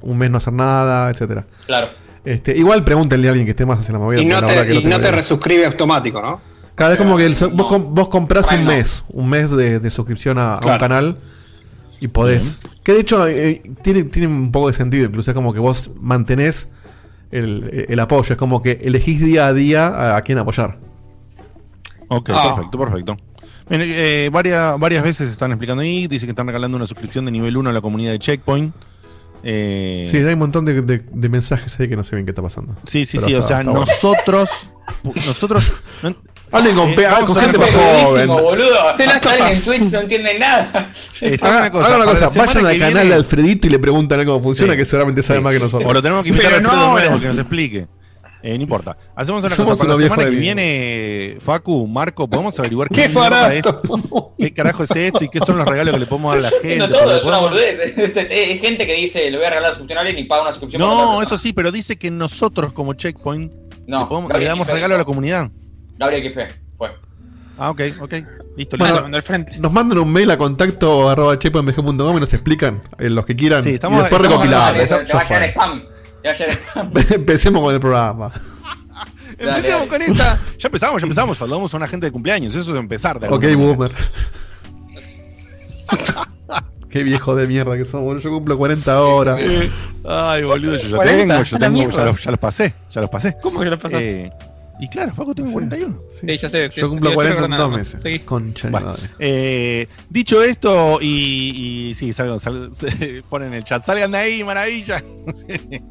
un 0.00 0.18
mes 0.18 0.30
no 0.30 0.38
hacer 0.38 0.52
nada, 0.52 1.10
etcétera. 1.10 1.46
Claro. 1.66 1.88
Este, 2.24 2.56
igual 2.56 2.82
pregúntenle 2.84 3.28
a 3.28 3.30
alguien 3.30 3.46
que 3.46 3.50
esté 3.50 3.66
más 3.66 3.78
hacia 3.80 3.92
la 3.92 3.98
movida. 3.98 4.20
Y 4.20 4.26
no 4.26 4.40
te, 4.44 4.66
que 4.66 4.74
y 4.74 4.84
no 4.84 5.00
te 5.00 5.10
resuscribe 5.12 5.66
automático, 5.66 6.20
¿no? 6.22 6.40
Cada 6.74 6.90
vez 6.90 6.98
como 6.98 7.16
que 7.16 7.26
el 7.26 7.36
so- 7.36 7.50
vos, 7.50 7.70
No. 7.70 7.78
vos 7.80 8.08
comprás 8.08 8.46
Prime 8.46 8.62
un 8.62 8.68
no. 8.68 8.72
mes, 8.74 9.04
un 9.10 9.28
mes 9.28 9.50
de, 9.50 9.78
de 9.78 9.90
suscripción 9.90 10.38
a, 10.38 10.54
a 10.54 10.72
un 10.72 10.78
canal 10.78 11.18
y 12.04 12.08
podés. 12.08 12.60
Que 12.82 12.92
de 12.94 13.00
hecho 13.00 13.26
eh, 13.26 13.62
tiene, 13.82 14.04
tiene 14.04 14.28
un 14.28 14.50
poco 14.52 14.68
de 14.68 14.74
sentido, 14.74 15.06
incluso 15.06 15.30
es 15.30 15.34
como 15.34 15.52
que 15.52 15.60
vos 15.60 15.90
mantenés 16.00 16.68
el, 17.30 17.86
el 17.88 18.00
apoyo, 18.00 18.32
es 18.32 18.36
como 18.38 18.62
que 18.62 18.72
elegís 18.82 19.20
día 19.24 19.46
a 19.46 19.52
día 19.52 19.86
a, 19.86 20.16
a 20.16 20.22
quién 20.22 20.38
apoyar. 20.38 20.78
Ok, 22.08 22.30
Ah. 22.32 22.52
perfecto, 22.54 22.78
perfecto. 22.78 23.16
Bien, 23.68 23.80
eh, 23.84 24.28
varias, 24.32 24.78
varias 24.78 25.02
veces 25.02 25.30
están 25.30 25.52
explicando 25.52 25.82
ahí. 25.82 26.06
Dice 26.08 26.26
que 26.26 26.30
están 26.30 26.46
regalando 26.46 26.76
una 26.76 26.86
suscripción 26.86 27.24
de 27.24 27.30
nivel 27.30 27.56
1 27.56 27.70
a 27.70 27.72
la 27.72 27.80
comunidad 27.80 28.12
de 28.12 28.18
Checkpoint. 28.18 28.74
Eh, 29.44 30.06
Sí, 30.10 30.18
hay 30.18 30.32
un 30.34 30.38
montón 30.40 30.64
de, 30.64 30.82
de- 30.82 31.02
de 31.10 31.28
mensajes 31.28 31.78
ahí 31.80 31.88
que 31.88 31.96
no 31.96 32.04
sé 32.04 32.14
bien 32.16 32.26
qué 32.26 32.30
está 32.32 32.42
pasando. 32.42 32.76
sí, 32.84 33.04
sí, 33.04 33.16
Pero 33.16 33.28
sí, 33.28 33.34
O 33.36 33.42
sea, 33.42 33.56
bueno. 33.62 33.74
nosotros. 33.80 34.50
Nosotros. 35.04 35.72
no- 36.02 36.14
Hablen 36.52 36.76
con, 36.76 36.90
Eh, 36.90 37.08
con 37.26 37.36
gente 37.36 37.58
más 37.58 37.70
joven. 37.70 38.28
Boludo. 38.28 38.94
Te 38.96 39.06
la 39.06 39.20
Salen 39.20 39.46
en. 39.56 39.62
Twitch, 39.62 39.84
no 39.92 40.00
entienden 40.00 40.38
nada. 40.38 40.90
Hagan 41.40 41.60
una 41.60 41.70
cosa, 41.70 42.28
vayan 42.34 42.66
al 42.66 42.78
canal 42.78 42.92
viene- 42.94 43.08
de 43.08 43.14
Alfredito 43.14 43.66
y 43.66 43.70
le 43.70 43.78
preguntan 43.78 44.24
cómo 44.26 44.42
funciona, 44.42 44.72
Sí. 44.74 44.78
que 44.78 44.84
seguramente 44.84 45.22
sabe 45.22 45.38
Sí. 45.40 45.44
más 45.44 45.52
que 45.54 45.58
nosotros. 45.60 45.88
O 45.90 45.92
lo 45.94 46.02
tenemos 46.02 46.22
que 46.22 46.28
invitar 46.28 46.52
Pero 46.52 46.68
a 46.68 46.72
Alfredo 46.72 46.86
no 46.86 46.92
Nuevo 47.00 47.20
que 47.20 47.26
nos 47.28 47.38
explique. 47.38 47.86
Eh, 48.44 48.56
no 48.56 48.62
importa. 48.64 48.96
Hacemos 49.14 49.44
una 49.44 49.54
Somos 49.54 49.74
cosa. 49.78 49.84
Para 49.86 49.94
la 49.96 50.02
semana 50.02 50.24
que 50.24 50.36
viene, 50.36 51.36
Facu, 51.40 51.86
Marco, 51.86 52.28
podemos 52.28 52.58
averiguar 52.58 52.88
¡Qué 52.88 53.08
mierda 53.08 53.54
es- 53.54 53.62
qué 54.36 54.52
carajo 54.52 54.82
es 54.82 54.90
esto 54.96 55.22
y 55.24 55.28
qué 55.28 55.38
son 55.38 55.58
los 55.58 55.66
regalos 55.66 55.94
que 55.94 56.00
le 56.00 56.06
podemos 56.06 56.34
dar 56.34 56.38
a 56.40 56.42
la 56.42 56.50
gente. 56.50 56.72
entiendo 56.72 56.88
todo, 56.98 57.16
es 57.16 57.24
una 57.24 57.38
boludez. 57.38 57.78
Hay 58.30 58.58
gente 58.58 58.84
que 58.84 58.94
dice, 58.94 59.30
le 59.30 59.36
voy 59.36 59.46
a 59.46 59.50
regalar 59.50 59.62
la 59.70 59.74
suscripción 59.76 59.98
a 59.98 60.00
alguien 60.00 60.18
y 60.18 60.24
paga 60.28 60.42
una 60.42 60.50
suscripción. 60.52 60.80
No, 60.82 61.22
eso 61.22 61.38
sí, 61.38 61.52
pero 61.52 61.70
dice 61.70 61.96
que 61.96 62.10
nosotros 62.10 62.72
como 62.72 62.94
Checkpoint 62.94 63.52
No, 63.86 64.00
le, 64.00 64.06
podemos- 64.06 64.28
le 64.28 64.32
Gabriel 64.32 64.48
damos 64.48 64.66
regalo 64.66 64.96
a 64.96 64.98
la 64.98 65.04
comunidad. 65.04 65.48
Gabriel 66.02 66.22
Quispe, 66.22 66.48
fue. 66.76 66.90
Ah, 67.58 67.70
ok, 67.70 67.80
ok. 68.00 68.12
Listo, 68.56 68.76
Bueno, 68.76 68.94
listo. 68.94 69.02
Mandó 69.02 69.16
al 69.16 69.22
frente. 69.22 69.58
Nos 69.58 69.72
mandan 69.72 69.98
un 69.98 70.12
mail 70.12 70.30
a 70.30 70.36
contacto 70.36 71.08
arroba 71.08 71.38
y 71.40 72.20
nos 72.20 72.32
explican 72.34 72.82
eh, 72.98 73.08
los 73.08 73.24
que 73.24 73.34
quieran. 73.36 73.62
Sí, 73.62 73.70
estamos- 73.70 73.98
y 73.98 74.02
después 74.02 74.20
fue. 75.28 75.48
spam. 75.50 75.82
Te 76.22 76.28
va 76.28 76.34
a 76.34 76.36
llegar 76.36 76.56
spam. 76.58 76.92
Empecemos 77.10 77.62
con 77.62 77.74
el 77.74 77.80
programa. 77.80 78.32
Empecemos 79.38 79.64
dale. 79.64 79.88
con 79.88 80.02
esta. 80.02 80.38
Ya 80.58 80.68
empezamos, 80.68 81.00
ya 81.00 81.04
empezamos. 81.06 81.38
Saludamos 81.38 81.72
a 81.72 81.76
una 81.76 81.88
gente 81.88 82.06
de 82.06 82.12
cumpleaños. 82.12 82.54
Eso 82.54 82.72
es 82.74 82.78
empezar. 82.78 83.18
de 83.18 83.28
Ok, 83.28 83.44
boomer. 83.56 83.90
Qué 86.90 87.02
viejo 87.02 87.34
de 87.34 87.46
mierda 87.46 87.76
que 87.78 87.84
somos. 87.86 88.22
Yo 88.22 88.30
cumplo 88.30 88.58
40 88.58 89.02
horas. 89.02 89.40
Eh, 89.40 89.70
Ay, 90.04 90.42
boludo, 90.42 90.76
yo 90.76 90.88
ya 90.88 90.96
40, 90.96 91.16
tengo, 91.26 91.42
yo 91.44 91.58
tengo, 91.58 91.90
ya 91.90 92.04
los, 92.04 92.22
ya 92.22 92.30
los 92.32 92.40
pasé, 92.40 92.74
ya 92.90 93.00
los 93.00 93.08
pasé. 93.08 93.36
¿Cómo 93.42 93.60
que 93.60 93.66
lo 93.70 93.78
pasaste? 93.78 94.26
Eh, 94.26 94.32
y 94.84 94.88
claro, 94.88 95.12
Facu 95.14 95.34
tengo 95.34 95.52
41. 95.52 95.94
Sí. 96.10 96.26
Sí, 96.26 96.36
ya 96.38 96.48
sé. 96.48 96.68
Yo 96.74 96.88
cumplo 96.88 97.10
Yo 97.10 97.14
40 97.14 97.36
creo 97.36 97.44
en 97.46 97.50
que 97.52 97.56
dos 97.56 97.58
nada 97.58 97.68
más. 97.68 97.78
meses. 97.86 98.00
Seguí. 98.02 98.18
Concha 98.20 98.68
Bueno, 98.70 98.86
madre. 98.88 99.02
eh, 99.20 99.88
dicho 100.10 100.42
esto, 100.42 100.98
y, 101.00 101.88
y 101.90 101.94
sí, 101.94 102.12
salgan, 102.12 102.40
sal- 102.40 102.70
se 102.74 103.22
ponen 103.28 103.48
en 103.48 103.54
el 103.54 103.64
chat, 103.64 103.82
salgan 103.82 104.10
de 104.10 104.18
ahí, 104.18 104.42
maravilla. 104.44 105.02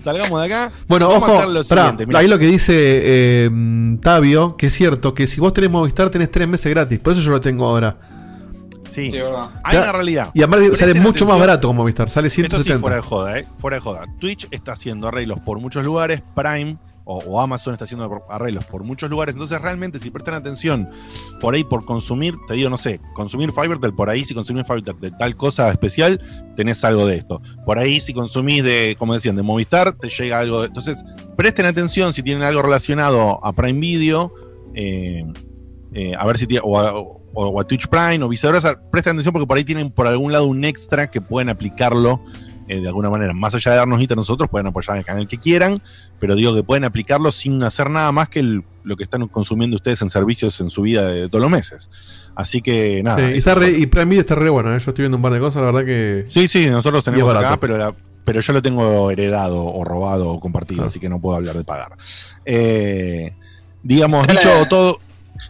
Salgamos 0.00 0.40
de 0.40 0.46
acá. 0.46 0.72
Bueno, 0.88 1.08
Vamos 1.08 1.22
a 1.28 1.32
ojo, 1.32 1.38
hacer 1.40 1.50
lo 1.52 1.64
pará, 1.64 1.96
ahí 2.18 2.26
lo 2.26 2.38
que 2.38 2.46
dice 2.46 2.72
eh, 2.76 3.50
Tabio, 4.02 4.56
que 4.56 4.66
es 4.66 4.72
cierto, 4.74 5.14
que 5.14 5.26
si 5.26 5.40
vos 5.40 5.54
tenés 5.54 5.70
Movistar 5.70 6.10
tenés 6.10 6.30
3 6.30 6.48
meses 6.48 6.70
gratis, 6.72 6.98
por 6.98 7.12
eso 7.12 7.22
yo 7.22 7.30
lo 7.30 7.40
tengo 7.40 7.66
ahora. 7.66 7.96
Sí, 8.88 9.10
Sí, 9.12 9.18
verdad. 9.18 9.50
hay 9.62 9.78
una 9.78 9.92
realidad. 9.92 10.30
Y 10.34 10.40
además 10.42 10.60
sale 10.60 10.76
Presten 10.92 11.02
mucho 11.02 11.24
más 11.26 11.38
barato 11.38 11.68
con 11.68 11.76
Movistar, 11.76 12.10
sale 12.10 12.26
Esto 12.26 12.42
sí, 12.42 12.48
170. 12.48 12.80
fuera 12.80 12.96
de 12.96 13.02
joda, 13.02 13.38
¿eh? 13.38 13.46
Fuera 13.58 13.76
de 13.76 13.80
joda. 13.80 14.04
Twitch 14.18 14.48
está 14.50 14.72
haciendo 14.72 15.06
arreglos 15.08 15.38
por 15.40 15.60
muchos 15.60 15.84
lugares, 15.84 16.22
Prime 16.34 16.76
o, 17.04 17.40
Amazon 17.40 17.74
está 17.74 17.84
haciendo 17.84 18.22
arreglos 18.28 18.64
por 18.64 18.84
muchos 18.84 19.10
lugares. 19.10 19.34
Entonces, 19.34 19.60
realmente, 19.60 19.98
si 19.98 20.10
prestan 20.10 20.34
atención 20.34 20.88
por 21.40 21.54
ahí 21.54 21.64
por 21.64 21.84
consumir, 21.84 22.34
te 22.46 22.54
digo, 22.54 22.70
no 22.70 22.76
sé, 22.76 23.00
consumir 23.14 23.52
Fivertel, 23.52 23.94
por 23.94 24.08
ahí 24.08 24.24
si 24.24 24.34
consumís 24.34 24.66
Fivertel 24.66 24.98
de 25.00 25.10
tal 25.10 25.36
cosa 25.36 25.70
especial, 25.70 26.20
tenés 26.56 26.84
algo 26.84 27.06
de 27.06 27.16
esto. 27.16 27.42
Por 27.64 27.78
ahí 27.78 28.00
si 28.00 28.12
consumís 28.12 28.64
de, 28.64 28.96
como 28.98 29.14
decían, 29.14 29.36
de 29.36 29.42
Movistar, 29.42 29.92
te 29.92 30.08
llega 30.08 30.40
algo 30.40 30.60
de... 30.60 30.68
Entonces, 30.68 31.02
presten 31.36 31.66
atención 31.66 32.12
si 32.12 32.22
tienen 32.22 32.42
algo 32.42 32.62
relacionado 32.62 33.44
a 33.44 33.52
Prime 33.52 33.80
Video, 33.80 34.32
eh, 34.74 35.24
eh, 35.94 36.14
a 36.16 36.26
ver 36.26 36.38
si 36.38 36.46
tiene, 36.46 36.62
o 36.64 36.78
a, 36.78 36.94
o 37.34 37.60
a 37.60 37.64
Twitch 37.64 37.88
Prime 37.88 38.22
o 38.22 38.28
viceversa, 38.28 38.80
presten 38.90 39.12
atención 39.12 39.32
porque 39.32 39.46
por 39.46 39.56
ahí 39.56 39.64
tienen 39.64 39.90
por 39.90 40.06
algún 40.06 40.32
lado 40.32 40.46
un 40.46 40.64
extra 40.64 41.10
que 41.10 41.20
pueden 41.20 41.48
aplicarlo 41.48 42.22
eh, 42.72 42.80
de 42.80 42.88
alguna 42.88 43.10
manera. 43.10 43.32
Más 43.32 43.54
allá 43.54 43.70
de 43.72 43.76
darnos 43.78 43.98
guita 43.98 44.14
a 44.14 44.16
nosotros, 44.16 44.48
pueden 44.48 44.66
apoyar 44.66 44.96
el 44.96 45.04
canal 45.04 45.26
que 45.26 45.38
quieran, 45.38 45.82
pero 46.18 46.34
digo 46.34 46.54
que 46.54 46.62
pueden 46.62 46.84
aplicarlo 46.84 47.30
sin 47.32 47.62
hacer 47.62 47.90
nada 47.90 48.10
más 48.12 48.28
que 48.28 48.40
el- 48.40 48.64
lo 48.84 48.96
que 48.96 49.02
están 49.04 49.26
consumiendo 49.28 49.76
ustedes 49.76 50.02
en 50.02 50.10
servicios 50.10 50.60
en 50.60 50.70
su 50.70 50.82
vida 50.82 51.06
de 51.06 51.28
todos 51.28 51.42
los 51.42 51.50
meses. 51.50 51.90
Así 52.34 52.62
que 52.62 53.02
nada. 53.02 53.18
Sí, 53.18 53.34
y, 53.34 53.38
está 53.38 53.54
re- 53.54 53.70
y 53.78 53.86
Prime 53.86 54.06
Video 54.06 54.20
está 54.22 54.34
re 54.34 54.48
bueno, 54.50 54.70
¿eh? 54.74 54.78
yo 54.78 54.90
estoy 54.90 55.02
viendo 55.02 55.16
un 55.18 55.22
par 55.22 55.32
de 55.32 55.38
cosas, 55.40 55.62
la 55.62 55.66
verdad 55.70 55.84
que... 55.84 56.24
Sí, 56.28 56.48
sí, 56.48 56.66
nosotros 56.68 57.04
tenemos 57.04 57.34
acá, 57.36 57.58
pero, 57.60 57.76
la- 57.78 57.94
pero 58.24 58.40
yo 58.40 58.52
lo 58.52 58.62
tengo 58.62 59.10
heredado 59.10 59.64
o 59.64 59.84
robado 59.84 60.28
o 60.30 60.40
compartido, 60.40 60.82
Ah. 60.84 60.86
así 60.86 60.98
que 60.98 61.08
no 61.08 61.20
puedo 61.20 61.36
hablar 61.36 61.54
de 61.56 61.64
pagar. 61.64 61.92
Eh, 62.44 63.34
digamos, 63.82 64.26
Está 64.28 64.32
dicho 64.40 64.60
la- 64.60 64.68
todo. 64.68 64.98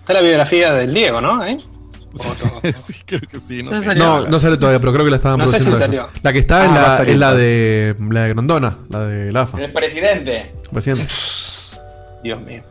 Está 0.01 0.15
la 0.15 0.21
biografía 0.23 0.73
del 0.75 0.93
Diego, 0.93 1.21
¿no? 1.21 1.45
¿Eh? 1.45 1.57
Sí, 2.77 2.95
creo 3.07 3.21
que 3.21 3.41
sí. 3.41 3.63
No, 3.63 3.71
No 3.73 3.81
sé. 3.81 3.87
salió. 3.87 4.05
No, 4.05 4.27
no 4.29 4.41
sale 4.41 4.57
todavía, 4.57 4.81
pero 4.81 4.93
creo 4.93 5.05
que 5.05 5.11
la 5.11 5.17
estaban 5.17 5.39
No 5.39 5.47
sé 5.49 5.59
si 5.61 5.65
produciendo. 5.67 6.03
salió. 6.07 6.21
La 6.23 6.33
que 6.33 6.39
está 6.39 6.63
Ah, 6.63 6.67
es, 6.67 6.73
la, 6.73 6.97
salir, 6.99 7.13
es 7.15 7.19
la 7.19 7.35
de 7.35 7.97
la 8.11 8.23
de 8.23 8.29
Grondona, 8.31 8.79
la 8.89 9.07
de 9.07 9.33
la 9.33 9.41
AFA. 9.43 9.61
El 9.63 9.73
presidente. 9.73 10.53
Recién. 10.71 10.99
Dios 12.23 12.41
mío. 12.43 12.63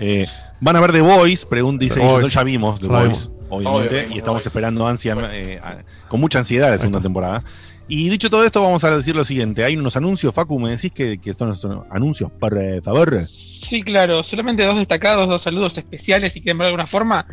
Eh, 0.00 0.26
Van 0.60 0.74
a 0.76 0.80
ver 0.80 0.92
The 0.92 1.00
Voice, 1.00 1.46
pregunta, 1.46 1.82
dice. 1.84 2.02
Nosotros 2.02 2.32
ya 2.34 2.42
vimos 2.42 2.80
The 2.80 2.88
Voice, 2.88 3.28
obviamente, 3.48 4.00
Obvio, 4.06 4.14
y 4.14 4.18
estamos 4.18 4.38
Voice. 4.42 4.48
esperando 4.48 4.86
ansia, 4.88 5.16
eh, 5.32 5.60
con 6.08 6.20
mucha 6.20 6.40
ansiedad 6.40 6.70
la 6.70 6.78
segunda 6.78 7.00
temporada. 7.00 7.44
Y 7.90 8.10
dicho 8.10 8.28
todo 8.28 8.44
esto, 8.44 8.60
vamos 8.60 8.84
a 8.84 8.94
decir 8.96 9.16
lo 9.16 9.24
siguiente. 9.24 9.64
Hay 9.64 9.76
unos 9.76 9.96
anuncios, 9.96 10.34
Facu, 10.34 10.58
me 10.58 10.70
decís 10.70 10.92
que, 10.92 11.18
que 11.18 11.32
son, 11.32 11.54
son 11.54 11.84
anuncios, 11.90 12.30
por 12.30 12.58
eh, 12.58 12.82
favor. 12.82 13.14
Sí, 13.26 13.82
claro, 13.82 14.22
solamente 14.24 14.64
dos 14.64 14.76
destacados, 14.76 15.26
dos 15.28 15.40
saludos 15.42 15.78
especiales, 15.78 16.32
si 16.34 16.42
quieren 16.42 16.58
ver 16.58 16.66
de 16.66 16.70
alguna 16.70 16.86
forma. 16.86 17.26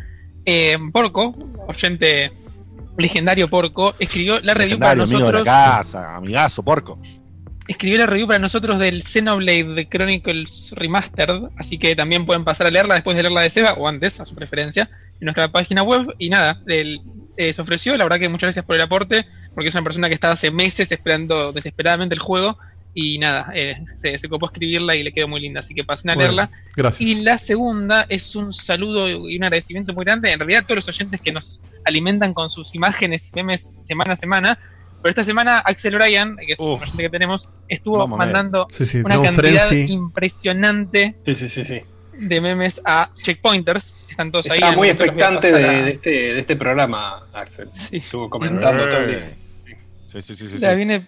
Eh, 0.46 0.78
Porco, 0.92 1.34
oyente 1.66 2.32
legendario 2.96 3.48
Porco, 3.50 3.94
escribió 3.98 4.40
la 4.40 4.54
review 4.54 4.78
para 4.78 4.94
Legendario, 4.94 5.16
amigo 5.16 5.26
de 5.26 5.32
la 5.32 5.38
nosotros. 5.40 5.76
casa, 5.76 6.16
amigazo, 6.16 6.62
porco. 6.62 6.98
Escribió 7.68 7.98
la 7.98 8.06
review 8.06 8.28
para 8.28 8.38
nosotros 8.38 8.78
del 8.78 9.02
Xenoblade 9.02 9.88
Chronicles 9.88 10.72
Remastered, 10.76 11.48
así 11.56 11.78
que 11.78 11.96
también 11.96 12.24
pueden 12.24 12.44
pasar 12.44 12.68
a 12.68 12.70
leerla 12.70 12.94
después 12.94 13.16
de 13.16 13.24
leerla 13.24 13.42
de 13.42 13.50
Seba, 13.50 13.72
o 13.74 13.88
antes, 13.88 14.20
a 14.20 14.24
su 14.24 14.36
preferencia, 14.36 14.88
en 15.20 15.24
nuestra 15.24 15.50
página 15.50 15.82
web. 15.82 16.14
Y 16.18 16.30
nada, 16.30 16.62
eh, 16.68 17.52
se 17.52 17.60
ofreció, 17.60 17.96
la 17.96 18.04
verdad 18.04 18.20
que 18.20 18.28
muchas 18.28 18.46
gracias 18.46 18.64
por 18.64 18.76
el 18.76 18.82
aporte, 18.82 19.26
porque 19.52 19.68
es 19.68 19.74
una 19.74 19.82
persona 19.82 20.06
que 20.08 20.14
estaba 20.14 20.34
hace 20.34 20.52
meses 20.52 20.92
esperando 20.92 21.52
desesperadamente 21.52 22.14
el 22.14 22.20
juego. 22.20 22.56
Y 22.98 23.18
nada, 23.18 23.52
eh, 23.54 23.74
se, 23.98 24.16
se 24.18 24.26
copó 24.26 24.46
escribirla 24.46 24.96
y 24.96 25.02
le 25.02 25.12
quedó 25.12 25.28
muy 25.28 25.38
linda, 25.38 25.60
así 25.60 25.74
que 25.74 25.84
pasen 25.84 26.10
a 26.12 26.14
Bueno, 26.14 26.32
leerla. 26.32 26.50
Gracias. 26.74 27.00
Y 27.02 27.16
la 27.16 27.36
segunda 27.36 28.06
es 28.08 28.34
un 28.34 28.54
saludo 28.54 29.06
y 29.28 29.36
un 29.36 29.44
agradecimiento 29.44 29.92
muy 29.92 30.06
grande. 30.06 30.32
En 30.32 30.38
realidad, 30.38 30.62
a 30.62 30.66
todos 30.66 30.76
los 30.86 30.88
oyentes 30.88 31.20
que 31.20 31.30
nos 31.30 31.60
alimentan 31.84 32.32
con 32.32 32.48
sus 32.48 32.74
imágenes 32.74 33.28
y 33.34 33.36
memes 33.36 33.76
semana 33.82 34.14
a 34.14 34.16
semana. 34.16 34.58
Pero 35.02 35.10
esta 35.10 35.24
semana, 35.24 35.58
Axel 35.58 35.94
O'Brien, 35.94 36.36
que 36.38 36.54
es 36.54 36.58
un 36.58 36.70
Uf. 36.72 36.82
oyente 36.82 37.02
que 37.02 37.10
tenemos, 37.10 37.50
estuvo 37.68 37.98
Vamos 37.98 38.18
mandando 38.18 38.66
Sí, 38.72 38.86
sí, 38.86 38.98
una 39.00 39.20
cantidad 39.22 39.68
Frenzy. 39.68 39.92
impresionante 39.92 41.14
Sí, 41.26 41.34
sí, 41.34 41.48
sí, 41.50 41.64
sí. 41.66 41.80
de 42.18 42.40
memes 42.40 42.80
a 42.86 43.10
checkpointers. 43.22 44.06
Están 44.08 44.32
todos 44.32 44.48
ahí. 44.50 44.56
Estaba 44.56 44.72
en 44.72 44.78
muy 44.78 44.88
expectante 44.88 45.48
de, 45.48 45.52
pasar 45.52 45.68
a- 45.74 45.82
de 45.84 45.90
este, 45.90 46.10
de 46.10 46.40
este 46.40 46.56
programa, 46.56 47.22
Axel. 47.34 47.68
Sí. 47.74 47.98
Estuvo 47.98 48.30
comentando 48.30 48.84
todo 48.84 49.00
el 49.00 49.08
día. 49.08 49.32
Sí, 50.10 50.22
sí, 50.22 50.34
sí, 50.34 50.46
sí. 50.48 50.58
Ya 50.58 50.70
sí. 50.70 50.76
viene 50.76 51.02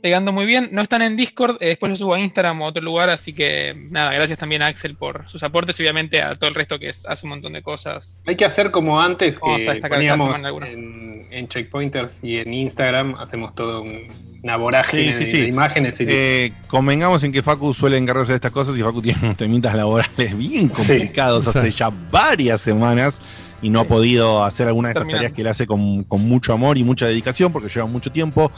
pegando 0.00 0.32
muy 0.32 0.46
bien. 0.46 0.68
No 0.72 0.82
están 0.82 1.02
en 1.02 1.16
Discord, 1.16 1.56
eh, 1.60 1.68
después 1.68 1.90
lo 1.90 1.96
subo 1.96 2.14
a 2.14 2.20
Instagram 2.20 2.60
o 2.62 2.64
a 2.66 2.68
otro 2.68 2.82
lugar, 2.82 3.10
así 3.10 3.32
que 3.32 3.74
nada, 3.90 4.12
gracias 4.14 4.38
también 4.38 4.62
a 4.62 4.66
Axel 4.66 4.96
por 4.96 5.28
sus 5.28 5.42
aportes 5.42 5.78
y 5.78 5.82
obviamente 5.82 6.20
a 6.22 6.34
todo 6.36 6.48
el 6.48 6.54
resto 6.54 6.78
que 6.78 6.88
es- 6.90 7.06
hace 7.06 7.26
un 7.26 7.30
montón 7.30 7.52
de 7.52 7.62
cosas. 7.62 8.18
Hay 8.26 8.36
que 8.36 8.44
hacer 8.44 8.70
como 8.70 9.00
antes 9.00 9.38
Vamos 9.40 9.66
a 9.68 9.74
que 9.74 9.80
poníamos 9.88 10.26
semana 10.28 10.46
alguna. 10.48 10.68
en, 10.68 11.26
en 11.30 11.48
checkpointers 11.48 12.24
y 12.24 12.38
en 12.38 12.52
Instagram, 12.52 13.14
hacemos 13.16 13.54
todo 13.54 13.82
un- 13.82 14.08
una 14.42 14.56
vorágine 14.56 15.12
Sí, 15.12 15.12
sí, 15.12 15.18
de, 15.18 15.26
sí. 15.26 15.40
de 15.42 15.48
imágenes 15.48 16.00
y 16.00 16.04
Eh, 16.08 16.52
convengamos 16.66 17.22
en 17.24 17.30
que 17.32 17.42
Facu 17.42 17.74
suele 17.74 17.98
encargarse 17.98 18.32
de 18.32 18.36
estas 18.36 18.50
cosas 18.50 18.76
y 18.78 18.80
Facu 18.82 19.02
tiene 19.02 19.18
unos 19.22 19.36
temitas 19.36 19.74
laborales 19.74 20.36
bien 20.38 20.68
complicados 20.68 21.44
Sí. 21.52 21.58
hace 21.58 21.70
ya 21.72 21.90
varias 22.10 22.62
semanas 22.62 23.20
y 23.62 23.68
no 23.70 23.80
ha 23.80 23.84
podido 23.84 24.42
hacer 24.44 24.68
alguna 24.68 24.88
de 24.88 24.92
estas 24.92 25.02
Terminando. 25.02 25.18
tareas 25.18 25.32
que 25.36 25.42
él 25.42 25.48
hace 25.48 25.66
con, 25.66 26.04
con 26.04 26.26
mucho 26.26 26.52
amor 26.52 26.78
y 26.78 26.84
mucha 26.84 27.06
dedicación 27.06 27.52
porque 27.52 27.68
lleva 27.68 27.86
mucho 27.86 28.10
tiempo 28.10 28.50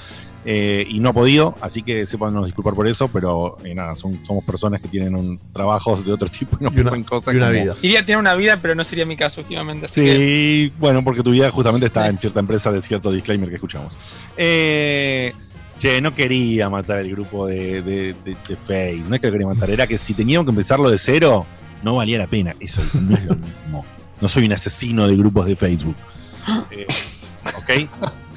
eh, 0.44 0.84
y 0.88 0.98
no 1.00 1.10
ha 1.10 1.12
podido, 1.12 1.56
así 1.60 1.82
que 1.82 2.04
sépanos 2.06 2.44
disculpar 2.46 2.74
por 2.74 2.86
eso, 2.88 3.06
pero 3.08 3.58
eh, 3.64 3.74
nada, 3.74 3.94
son, 3.94 4.24
somos 4.24 4.44
personas 4.44 4.80
que 4.80 4.88
tienen 4.88 5.14
un, 5.14 5.38
trabajos 5.52 6.04
de 6.04 6.12
otro 6.12 6.28
tipo 6.28 6.56
y 6.60 6.64
una- 6.66 6.84
pasan 6.84 7.02
cosas 7.04 7.34
y 7.34 7.36
una 7.36 7.46
como- 7.48 7.60
vida. 7.62 7.76
Iría 7.82 8.00
tener 8.00 8.18
una 8.18 8.34
vida, 8.34 8.58
pero 8.60 8.74
no 8.74 8.82
sería 8.84 9.06
mi 9.06 9.16
caso 9.16 9.40
últimamente. 9.40 9.86
Así 9.86 10.00
que 10.00 10.16
Sí, 10.16 10.72
bueno, 10.80 11.02
porque 11.04 11.22
tu 11.22 11.30
vida 11.30 11.50
justamente 11.50 11.86
está 11.86 12.08
en 12.08 12.18
cierta 12.18 12.40
empresa 12.40 12.70
de 12.72 12.80
cierto 12.80 13.10
disclaimer 13.12 13.48
que 13.48 13.54
escuchamos. 13.56 13.96
Eh, 14.36 15.32
che, 15.78 16.00
no 16.00 16.14
quería 16.14 16.68
matar 16.70 16.98
el 16.98 17.10
grupo 17.10 17.46
de, 17.46 17.80
de, 17.82 18.14
de, 18.24 18.36
de 18.48 18.56
Faye. 18.56 19.02
No 19.08 19.14
es 19.14 19.20
que 19.20 19.26
lo 19.28 19.32
quería 19.32 19.46
matar, 19.48 19.70
era 19.70 19.86
que 19.86 19.96
si 19.98 20.12
teníamos 20.14 20.44
que 20.46 20.50
empezarlo 20.50 20.90
de 20.90 20.98
cero, 20.98 21.46
no 21.84 21.96
valía 21.96 22.18
la 22.18 22.26
pena. 22.26 22.54
Eso 22.60 22.80
no 23.00 23.16
es 23.16 23.24
lo 23.24 23.36
mismo. 23.36 23.84
No 24.22 24.28
soy 24.28 24.46
un 24.46 24.52
asesino 24.54 25.06
de 25.06 25.16
grupos 25.16 25.44
de 25.44 25.54
Facebook. 25.56 25.96
Eh, 26.70 26.86
¿Ok? 27.58 27.70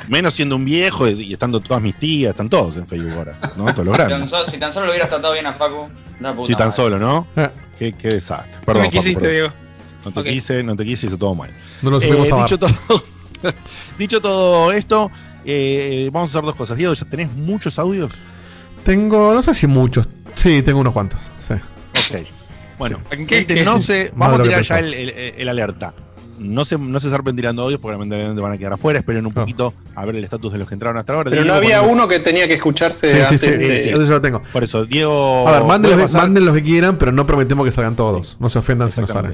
Menos 0.09 0.33
siendo 0.33 0.55
un 0.57 0.65
viejo 0.65 1.07
y, 1.07 1.31
estando 1.33 1.59
todas 1.59 1.81
mis 1.81 1.95
tías, 1.95 2.31
están 2.31 2.49
todos 2.49 2.75
en 2.77 2.85
Facebook 2.87 3.13
ahora, 3.17 3.37
¿no? 3.55 3.65
Todos 3.73 3.85
los 3.85 3.97
Tan 3.97 4.07
grandes. 4.09 4.29
solo- 4.29 4.45
si 4.45 4.57
tan 4.57 4.71
solo 4.73 4.85
lo 4.87 4.91
hubieras 4.91 5.09
tratado 5.09 5.33
bien 5.33 5.45
a 5.47 5.53
Facu, 5.53 5.87
la 6.19 6.33
puta 6.35 6.47
Si 6.47 6.53
tan 6.55 6.67
madre. 6.67 6.75
solo, 6.75 6.99
¿no? 6.99 7.27
Eh. 7.35 7.49
Qué, 7.79 7.93
qué 7.93 8.07
desastre. 8.09 8.51
no 8.57 8.61
Perdón, 8.65 8.81
me 8.83 8.91
Facu, 8.91 9.03
quisiste. 9.03 9.31
Diego. 9.31 9.49
No 10.05 10.11
te 10.11 10.23
quise, 10.29 10.63
no 10.63 10.75
te 10.75 10.85
quise, 10.85 11.05
hizo 11.07 11.17
todo 11.17 11.33
mal. 11.33 11.49
No 11.81 11.89
nos 11.91 12.03
Eh, 12.03 12.07
subimos 12.07 12.31
a 12.31 12.33
amar. 12.35 12.45
dicho, 12.49 12.59
todo, 12.59 13.03
dicho 13.97 14.21
todo 14.21 14.71
esto, 14.71 15.09
eh, 15.45 16.09
vamos 16.11 16.29
a 16.29 16.37
hacer 16.37 16.45
dos 16.45 16.55
cosas. 16.55 16.77
Diego, 16.77 16.93
¿ya 16.93 17.05
tenés 17.05 17.31
muchos 17.31 17.79
audios? 17.79 18.11
Tengo, 18.83 19.33
no 19.33 19.41
sé 19.41 19.53
si 19.55 19.65
muchos. 19.65 20.07
Sí, 20.35 20.61
tengo 20.61 20.79
unos 20.81 20.93
cuantos. 20.93 21.19
Sí. 21.47 21.53
Ok. 21.53 22.27
Bueno, 22.77 22.99
¿Qué- 23.09 23.17
gente, 23.17 23.45
qué? 23.55 23.63
no 23.63 23.81
se, 23.81 24.11
vamos 24.15 24.39
a 24.39 24.43
de 24.43 24.49
tirar 24.49 24.63
ya 24.63 24.79
el, 24.79 24.93
el- 24.93 25.09
el 25.37 25.49
alerta. 25.49 25.93
No 26.37 26.65
se, 26.65 26.77
no 26.77 26.99
se 26.99 27.09
zarpen 27.09 27.33
tirando 27.33 27.61
audios 27.61 27.79
porque 27.79 27.93
lamentablemente 27.93 28.41
van 28.41 28.51
a 28.51 28.57
quedar 28.57 28.73
afuera. 28.73 28.99
Esperen 28.99 29.25
un 29.25 29.31
Ah. 29.31 29.35
poquito 29.41 29.73
a 29.95 30.03
ver 30.03 30.15
el 30.17 30.23
estatus 30.25 30.51
de 30.51 30.59
los 30.59 30.67
que 30.67 30.73
entraron 30.73 30.97
hasta 30.97 31.13
ahora. 31.13 31.29
Pero 31.29 31.45
no 31.45 31.53
había 31.53 31.81
uno 31.81 32.09
que 32.09 32.19
tenía 32.19 32.45
que 32.47 32.55
escucharse 32.55 33.09
Sí, 33.09 33.15
sí, 33.15 33.21
antes 33.23 33.39
sí, 33.41 33.47
de- 33.51 33.77
sí. 33.77 33.89
Eso 33.89 34.01
yo 34.03 34.09
lo 34.09 34.21
tengo. 34.21 34.41
Por 34.51 34.63
eso, 34.65 34.85
Diego. 34.85 35.47
A 35.47 35.51
ver, 35.53 35.63
manden 35.63 35.91
los, 35.97 36.01
pasar- 36.11 36.21
manden 36.23 36.43
los 36.45 36.53
que 36.53 36.61
quieran, 36.63 36.97
pero 36.97 37.13
no 37.13 37.25
prometemos 37.25 37.63
que 37.65 37.71
salgan 37.71 37.95
todos. 37.95 38.35
No 38.41 38.49
se 38.49 38.59
ofendan 38.59 38.91
si 38.91 38.99
no 38.99 39.07
salen. 39.07 39.33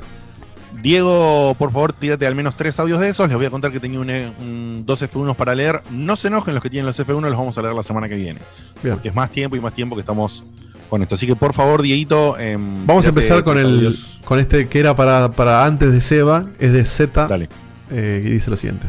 Diego, 0.82 1.56
por 1.60 1.72
favor, 1.72 1.94
tírate 1.94 2.26
al 2.26 2.34
menos 2.36 2.56
tres 2.56 2.80
audios 2.80 3.00
de 3.00 3.10
esos. 3.10 3.28
Les 3.28 3.36
voy 3.38 3.46
a 3.46 3.50
contar 3.50 3.72
que 3.72 3.80
tenía 3.80 4.00
un, 4.00 4.10
eh, 4.10 4.32
un- 4.40 4.84
dos 4.86 5.02
F1 5.02 5.36
para 5.36 5.54
leer. 5.54 5.82
No 5.92 6.16
se 6.16 6.28
enojen 6.30 6.54
los 6.54 6.64
que 6.64 6.70
tienen 6.70 6.86
los 6.86 7.00
F1, 7.00 7.30
los 7.30 7.38
vamos 7.38 7.58
a 7.58 7.62
leer 7.62 7.76
la 7.76 7.84
semana 7.84 8.10
que 8.10 8.16
viene. 8.16 8.40
Bien. 8.82 8.96
Porque 8.96 9.10
es 9.10 9.16
más 9.16 9.30
tiempo 9.32 9.56
y 9.56 9.60
más 9.60 9.74
tiempo 9.74 9.96
que 9.96 10.00
estamos 10.02 10.44
con 10.92 11.02
esto. 11.02 11.16
Así 11.16 11.26
que, 11.26 11.36
por 11.36 11.54
favor, 11.54 11.82
Dieguito. 11.82 12.38
em, 12.38 12.86
Vamos 12.86 13.06
a 13.06 13.10
empezar 13.10 13.44
con 13.44 13.58
el 13.58 13.98
con 14.26 14.38
este 14.40 14.68
que 14.68 14.80
era 14.80 14.94
para, 14.96 15.32
para 15.32 15.66
antes 15.66 15.92
de 15.92 16.02
Seba, 16.02 16.46
es 16.60 16.72
de 16.74 16.86
Z 16.86 17.28
Dale. 17.28 17.50
eh, 17.90 18.22
y 18.24 18.30
dice 18.30 18.50
lo 18.52 18.58
siguiente. 18.58 18.88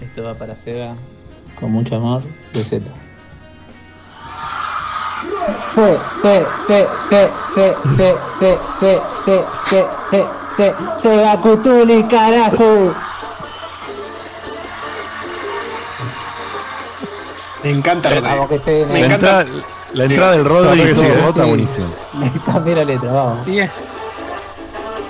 Esto 0.00 0.22
va 0.22 0.34
para 0.34 0.54
Sega 0.54 0.94
con 1.58 1.72
mucho 1.72 1.96
amor 1.96 2.22
de 2.52 2.62
Z. 2.62 2.84
Se, 5.74 5.98
se, 6.22 6.44
se, 6.68 6.86
se, 7.08 7.28
se, 7.54 7.74
se, 7.96 8.14
se, 8.38 8.56
se, 8.78 8.98
se, 9.24 9.40
se, 9.70 9.84
se, 10.10 10.24
se, 10.56 11.00
Sega 11.00 11.36
Cutuli, 11.38 12.02
carajo. 12.04 12.94
Me 17.62 17.70
encanta 17.70 18.10
lo 18.36 18.46
que 18.48 18.58
se 18.58 18.86
Me 18.86 19.04
encanta. 19.06 19.44
La 19.94 20.04
entrada 20.04 20.32
del 20.32 20.44
Rodri 20.44 20.82
que 20.82 20.94
todo 20.94 21.04
sí, 21.04 21.10
está 21.28 21.42
sí. 21.42 21.48
buenísimo. 21.48 21.86
Cambié 22.46 22.74
la 22.74 22.84
letra, 22.84 23.12
vamos. 23.12 23.44
Sigue. 23.44 23.70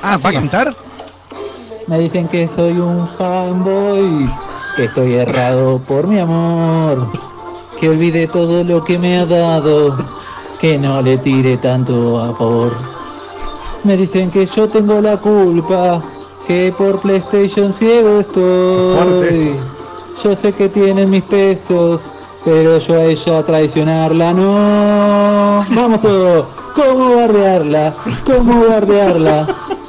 Ah, 0.03 0.19
¿va 0.23 0.31
a 0.31 0.33
cantar? 0.33 0.77
Me 1.89 1.99
dicen 1.99 2.29
que 2.29 2.49
soy 2.49 2.79
un 2.79 3.09
fanboy, 3.09 4.31
que 4.77 4.85
estoy 4.85 5.15
errado 5.15 5.79
por 5.79 6.07
mi 6.07 6.19
amor, 6.19 7.07
que 7.79 7.89
olvide 7.89 8.27
todo 8.27 8.65
lo 8.65 8.85
que 8.85 8.99
me 8.99 9.19
ha 9.19 9.27
dado, 9.27 9.97
que 10.61 10.79
no 10.79 11.03
le 11.03 11.19
tire 11.19 11.57
tanto 11.59 12.19
amor. 12.19 12.73
Me 13.85 13.97
dicen 13.97 14.31
que 14.31 14.47
yo 14.47 14.69
tengo 14.69 15.01
la 15.01 15.19
culpa, 15.19 16.03
que 16.47 16.73
por 16.77 17.01
PlayStation 17.01 17.73
ciego 17.73 18.21
estoy. 18.21 18.97
Fuerte. 18.97 19.55
Yo 20.23 20.37
sé 20.37 20.53
que 20.53 20.69
tienen 20.69 21.11
mis 21.11 21.25
pesos, 21.25 22.13
pero 22.45 22.79
yo 22.79 22.95
a 22.95 23.05
ella 23.05 23.43
traicionarla 23.43 24.33
no. 24.33 25.65
Vamos 25.71 26.01
todos, 26.01 26.47
¿cómo 26.75 27.15
guardearla? 27.15 27.93
¿Cómo 28.27 28.65
guardearla? 28.67 29.47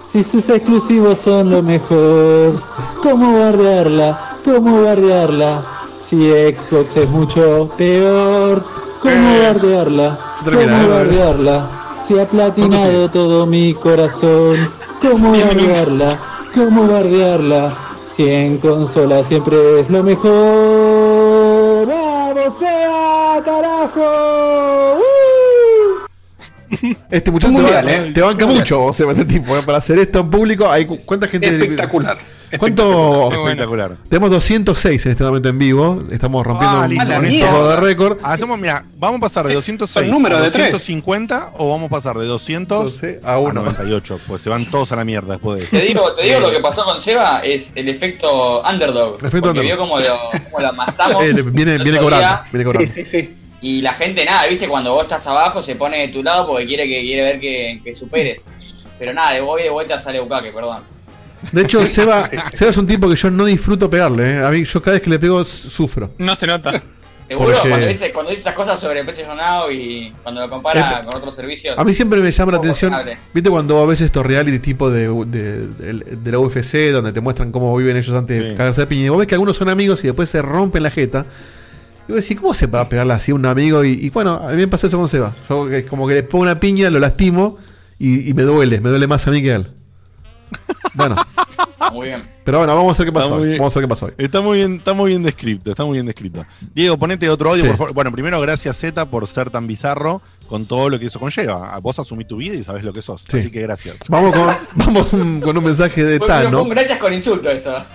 Si 0.08 0.24
sus 0.24 0.48
exclusivos 0.50 1.18
son 1.18 1.52
lo 1.52 1.62
mejor, 1.62 2.54
¿cómo 3.04 3.38
guardearla? 3.38 4.38
¿Cómo 4.46 4.82
guardearla? 4.82 5.62
Si 6.02 6.30
Xbox 6.30 6.98
es 6.98 7.10
mucho 7.10 7.68
peor, 7.78 8.64
¿cómo 9.02 9.38
guardearla? 9.40 10.18
Termina, 10.46 10.72
¿Cómo 10.74 10.84
eh. 10.84 10.88
guardearla? 10.88 11.70
Si 12.08 12.20
ha 12.20 12.26
platinado 12.26 13.10
todo 13.10 13.46
mi 13.48 13.74
corazón, 13.74 14.56
¿cómo 15.02 15.30
guardearla? 15.30 16.18
¿Cómo 16.54 16.86
guardearla? 16.86 17.74
Si 18.16 18.30
en 18.30 18.60
consola 18.60 19.24
siempre 19.24 19.82
es 19.82 19.90
lo 19.90 20.04
mejor. 20.04 21.88
¡Vamos, 21.88 22.58
sea, 22.58 23.42
carajo! 23.44 25.00
¡Uh! 25.00 26.06
Este 27.10 27.32
muchacho 27.32 27.54
te, 27.54 27.62
mundial, 27.62 27.86
ba- 27.86 27.92
eh. 27.92 28.12
te 28.14 28.22
banca 28.22 28.46
mucho, 28.48 28.84
o 28.86 28.94
sea, 28.94 29.10
este 29.12 29.26
tipo, 29.26 29.56
eh, 29.58 29.62
para 29.66 29.78
hacer 29.80 30.00
esto 30.00 30.20
en 30.20 30.30
público. 30.30 30.70
Hay, 30.70 30.86
cu- 30.86 31.00
¿Cuánta 31.06 31.28
gente? 31.28 31.48
Espectacular. 31.48 32.18
¿Cuánto? 32.60 32.86
Muy 32.86 33.38
bueno. 33.38 33.50
Espectacular. 33.50 33.98
Tenemos 34.08 34.32
206 34.32 35.06
en 35.06 35.12
este 35.12 35.24
momento 35.26 35.50
en 35.50 35.60
vivo. 35.60 36.00
Estamos 36.10 36.46
rompiendo 36.46 36.78
Ah, 36.78 36.86
un, 36.86 36.92
un 36.94 36.98
con 36.98 37.08
récord 37.08 37.26
esto. 37.34 37.70
de 37.70 37.76
récord. 37.78 38.18
Hacemos, 38.24 38.58
mira, 38.60 38.86
vamos 38.98 39.18
a 39.18 39.22
pasar 39.22 39.48
de 39.48 39.56
206 39.56 40.06
Son 40.06 40.12
números 40.14 40.40
a 40.40 40.44
de 40.44 40.52
tres. 40.52 40.72
250 40.72 41.52
o 41.58 41.70
vamos 41.72 41.88
a 41.88 41.90
pasar 41.90 42.18
de 42.18 42.26
200 42.26 42.78
Entonces, 42.80 43.24
a 43.26 43.34
a 43.34 43.40
uno. 43.40 43.62
98. 43.64 44.20
Pues 44.28 44.42
se 44.42 44.50
van 44.50 44.64
todos 44.72 44.92
a 44.92 44.96
la 44.96 45.04
mierda 45.04 45.34
después 45.34 45.60
de 45.70 45.80
Te 45.80 45.86
digo, 45.86 46.14
te 46.14 46.24
digo 46.24 46.40
lo 46.40 46.52
que 46.52 46.60
pasó 46.60 46.86
con 46.86 47.02
Seba 47.02 47.40
es 47.44 47.74
el 47.76 47.90
efecto 47.90 48.62
underdog. 48.62 49.18
El 49.20 49.28
efecto 49.28 49.48
porque 49.48 49.60
underdog. 49.62 49.64
vio 49.66 49.78
cómo 49.78 50.00
lo, 50.00 50.18
cómo 50.52 50.60
lo 50.62 50.68
amasamos. 50.70 51.24
Eh, 51.26 51.34
viene, 51.52 51.78
viene 51.80 51.98
cobrando. 51.98 52.28
día, 52.28 52.44
Viene 52.54 52.64
Sí, 52.64 52.66
cobrando. 52.72 52.94
sí, 52.94 53.06
sí. 53.06 53.36
Y 53.68 53.82
la 53.82 53.94
gente, 53.94 54.24
nada, 54.26 54.46
viste, 54.46 54.68
cuando 54.68 54.92
vos 54.94 55.04
estás 55.04 55.26
abajo 55.26 55.60
se 55.62 55.74
pone 55.76 55.98
de 56.02 56.08
tu 56.10 56.22
lado 56.22 56.46
porque 56.46 56.68
quiere 56.68 56.88
que 56.88 57.02
quiere 57.02 57.24
ver 57.24 57.40
que, 57.40 57.82
que 57.84 57.96
superes. 57.96 58.52
Pero 59.00 59.12
nada, 59.12 59.32
de 59.34 59.42
voy 59.42 59.64
de 59.64 59.70
vuelta 59.72 59.98
sale 59.98 60.20
Bukake, 60.20 60.52
perdón. 60.52 60.84
De 61.52 61.62
hecho, 61.64 61.84
Seba, 61.88 62.30
Seba 62.54 62.70
es 62.70 62.78
un 62.78 62.86
tipo 62.86 63.10
que 63.10 63.16
yo 63.16 63.32
no 63.32 63.44
disfruto 63.44 63.90
pegarle. 63.90 64.34
eh. 64.36 64.46
A 64.46 64.50
mí, 64.52 64.64
yo 64.64 64.82
cada 64.82 64.94
vez 64.94 65.02
que 65.02 65.10
le 65.10 65.18
pego, 65.18 65.44
sufro. 65.44 66.12
No 66.20 66.36
se 66.36 66.46
nota. 66.46 66.84
Seguro, 67.28 67.54
Porque- 67.54 67.70
cuando, 67.70 67.88
dice, 67.88 68.12
cuando 68.12 68.30
dice 68.30 68.42
esas 68.42 68.54
cosas 68.54 68.80
sobre 68.80 69.04
PlayStation 69.04 69.36
Now 69.36 69.72
y 69.72 70.14
cuando 70.22 70.42
lo 70.42 70.50
compara 70.50 71.02
con 71.04 71.16
otros 71.18 71.34
servicios. 71.34 71.76
A 71.80 71.84
mí 71.84 71.92
siempre 71.96 72.20
me 72.20 72.32
llama 72.32 72.52
la 72.52 72.58
atención. 72.60 72.94
¿Viste 73.34 73.50
cuando 73.50 73.80
a 73.80 73.86
veces 73.88 74.06
estos 74.06 74.24
reality 74.24 74.60
tipo 74.60 74.92
de, 74.92 75.08
de, 75.26 75.68
de- 75.70 76.04
de 76.18 76.32
la 76.32 76.38
UFC, 76.38 76.92
donde 76.92 77.12
te 77.12 77.22
muestran 77.22 77.52
cómo 77.52 77.76
viven 77.76 77.98
ellos 77.98 78.14
antes 78.14 78.38
de 78.40 78.52
Sí. 78.52 78.56
cagarse 78.56 78.82
de 78.82 78.88
piña? 78.88 79.06
Y 79.06 79.10
vos 79.10 79.18
ves 79.18 79.28
que 79.28 79.34
algunos 79.34 79.58
son 79.58 79.70
amigos 79.70 80.04
y 80.04 80.08
después 80.08 80.30
se 80.30 80.40
rompen 80.44 80.84
la 80.84 80.92
jeta. 80.92 81.26
Y 82.08 82.12
vos 82.12 82.22
decís, 82.22 82.40
¿cómo 82.40 82.54
se 82.54 82.68
va 82.68 82.82
a 82.82 82.90
pegarle 82.90 83.14
así 83.14 83.32
a 83.32 83.36
un 83.36 83.46
amigo? 83.46 83.84
Y, 83.84 83.92
y 83.94 84.10
bueno, 84.10 84.36
a 84.36 84.50
mí 84.52 84.58
me 84.58 84.68
pasa 84.68 84.88
eso 84.88 84.98
con 84.98 85.08
Seba. 85.10 85.34
Yo 85.50 85.68
que- 85.68 85.86
como 85.86 86.08
que 86.08 86.14
le 86.16 86.24
pongo 86.24 86.44
una 86.44 86.60
piña, 86.60 86.90
lo 86.90 87.00
lastimo 87.00 87.58
y, 87.98 88.30
y 88.30 88.34
me 88.34 88.44
duele. 88.44 88.80
Me 88.80 88.90
duele 88.90 89.08
más 89.08 89.26
a 89.28 89.32
mí 89.32 89.42
que 89.42 89.52
a 89.52 89.56
él. 89.56 89.68
Bueno, 90.98 91.16
Muy 91.92 92.08
bien. 92.08 92.24
pero 92.46 92.60
bueno, 92.60 92.74
vamos 92.74 92.98
a 92.98 93.04
ver 93.04 93.12
qué 93.12 93.20
muy 93.20 93.50
hoy. 93.50 93.58
Vamos 93.58 93.76
a 93.76 93.80
ver 93.80 93.86
qué 93.86 93.90
pasó 93.90 94.06
hoy. 94.06 94.14
Está 94.18 94.40
muy 94.40 94.60
bien, 94.60 94.76
está 94.76 94.94
muy 94.94 95.10
bien 95.10 95.24
descrito, 95.24 95.72
está 95.72 95.84
muy 95.84 95.94
bien 95.96 96.06
descrito. 96.06 96.46
Diego, 96.74 96.98
ponete 96.98 97.30
otro 97.30 97.50
audio, 97.50 97.64
Sí. 97.64 97.68
por 97.68 97.78
favor. 97.78 97.94
Bueno, 97.94 98.12
primero 98.14 98.40
gracias 98.40 98.78
Z 98.78 99.06
por 99.10 99.28
ser 99.28 99.50
tan 99.50 99.68
bizarro 99.68 100.22
con 100.48 100.66
todo 100.66 100.90
lo 100.90 101.00
que 101.00 101.08
eso 101.08 101.20
conlleva. 101.20 101.78
Vos 101.82 101.98
asumís 102.00 102.28
tu 102.28 102.38
vida 102.38 102.56
y 102.56 102.64
sabés 102.64 102.84
lo 102.84 102.94
que 102.94 103.02
sos. 103.02 103.24
Sí. 103.30 103.40
Así 103.40 103.52
que 103.52 103.62
gracias. 103.62 103.98
Vamos 104.10 104.36
con, 104.36 104.56
vamos 104.76 105.14
un- 105.14 105.42
con 105.42 105.58
un 105.58 105.64
mensaje 105.64 106.04
de 106.04 106.20
Tano. 106.20 106.64
un 106.64 106.70
gracias 106.70 106.98
con 107.00 107.14
insulto 107.14 107.50
eso. 107.50 107.76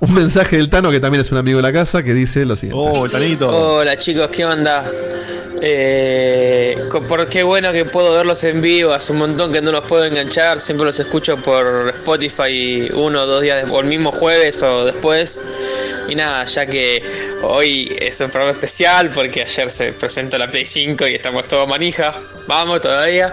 Un 0.00 0.14
mensaje 0.14 0.56
del 0.56 0.70
Tano, 0.70 0.90
que 0.90 0.98
también 1.00 1.20
es 1.20 1.30
un 1.30 1.36
amigo 1.38 1.58
de 1.58 1.62
la 1.62 1.72
casa, 1.72 2.02
que 2.02 2.14
dice 2.14 2.46
lo 2.46 2.56
siguiente. 2.56 2.82
Oh, 2.82 3.04
el 3.04 3.10
tanito. 3.10 3.48
Hola 3.48 3.98
chicos, 3.98 4.28
¿qué 4.28 4.46
onda? 4.46 4.90
Eh, 5.60 6.78
por 7.06 7.26
qué 7.28 7.42
bueno 7.42 7.70
que 7.70 7.84
puedo 7.84 8.14
verlos 8.14 8.42
en 8.44 8.62
vivo, 8.62 8.94
hace 8.94 9.12
un 9.12 9.18
montón 9.18 9.52
que 9.52 9.60
no 9.60 9.70
los 9.72 9.82
puedo 9.82 10.04
enganchar, 10.06 10.58
siempre 10.62 10.86
los 10.86 10.98
escucho 10.98 11.36
por 11.36 11.92
Spotify 11.98 12.88
uno 12.94 13.22
o 13.22 13.26
dos 13.26 13.42
días, 13.42 13.66
de- 13.66 13.70
o 13.70 13.80
el 13.80 13.86
mismo 13.86 14.10
jueves 14.10 14.62
o 14.62 14.86
después. 14.86 15.38
Y 16.08 16.14
nada, 16.14 16.46
ya 16.46 16.64
que 16.64 17.02
hoy 17.42 17.94
es 18.00 18.18
un 18.20 18.30
programa 18.30 18.52
especial 18.56 19.10
porque 19.10 19.42
ayer 19.42 19.70
se 19.70 19.92
presentó 19.92 20.38
la 20.38 20.50
Play 20.50 20.64
5 20.70 21.08
y 21.08 21.14
estamos 21.14 21.46
todos 21.46 21.68
manija. 21.68 22.14
Vamos 22.46 22.80
todavía. 22.80 23.32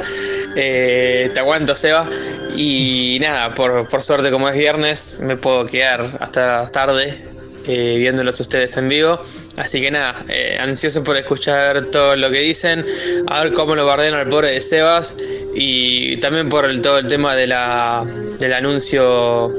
Eh, 0.56 1.30
te 1.34 1.39
aguanto, 1.39 1.76
Seba. 1.76 2.10
Y 2.56 3.19
nada, 3.21 3.54
por, 3.54 3.88
por 3.88 4.02
suerte, 4.02 4.32
como 4.32 4.50
es 4.50 4.56
viernes, 4.56 5.19
me 5.21 5.38
puedo 5.38 5.65
quedar 5.65 6.17
hasta 6.19 6.69
tarde 6.71 7.23
eh, 7.67 7.95
viéndolos 7.97 8.39
ustedes 8.39 8.76
en 8.78 8.89
vivo. 8.89 9.19
Así 9.56 9.82
que 9.82 9.91
nada, 9.91 10.26
eh, 10.30 10.58
ansioso 10.60 11.04
por 11.04 11.17
escuchar 11.17 11.86
todo 11.91 12.15
lo 12.15 12.32
que 12.32 12.39
dicen, 12.39 12.86
a 13.28 13.43
ver 13.43 13.54
cómo 13.54 13.76
lo 13.76 13.86
bardean 13.86 14.15
al 14.15 14.28
pobre 14.30 14.52
de 14.52 14.62
Sebas 14.62 15.15
y 15.54 16.17
también 16.17 16.50
por 16.50 16.69
el, 16.69 16.82
todo 16.82 16.97
el 17.00 17.08
tema 17.08 17.36
de 17.36 17.47
la, 17.47 18.06
del 18.39 18.54
anuncio 18.54 19.52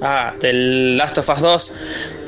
ah, 0.00 0.34
del 0.40 0.96
Last 0.96 1.18
of 1.18 1.28
Us 1.28 1.40
2 1.40 1.74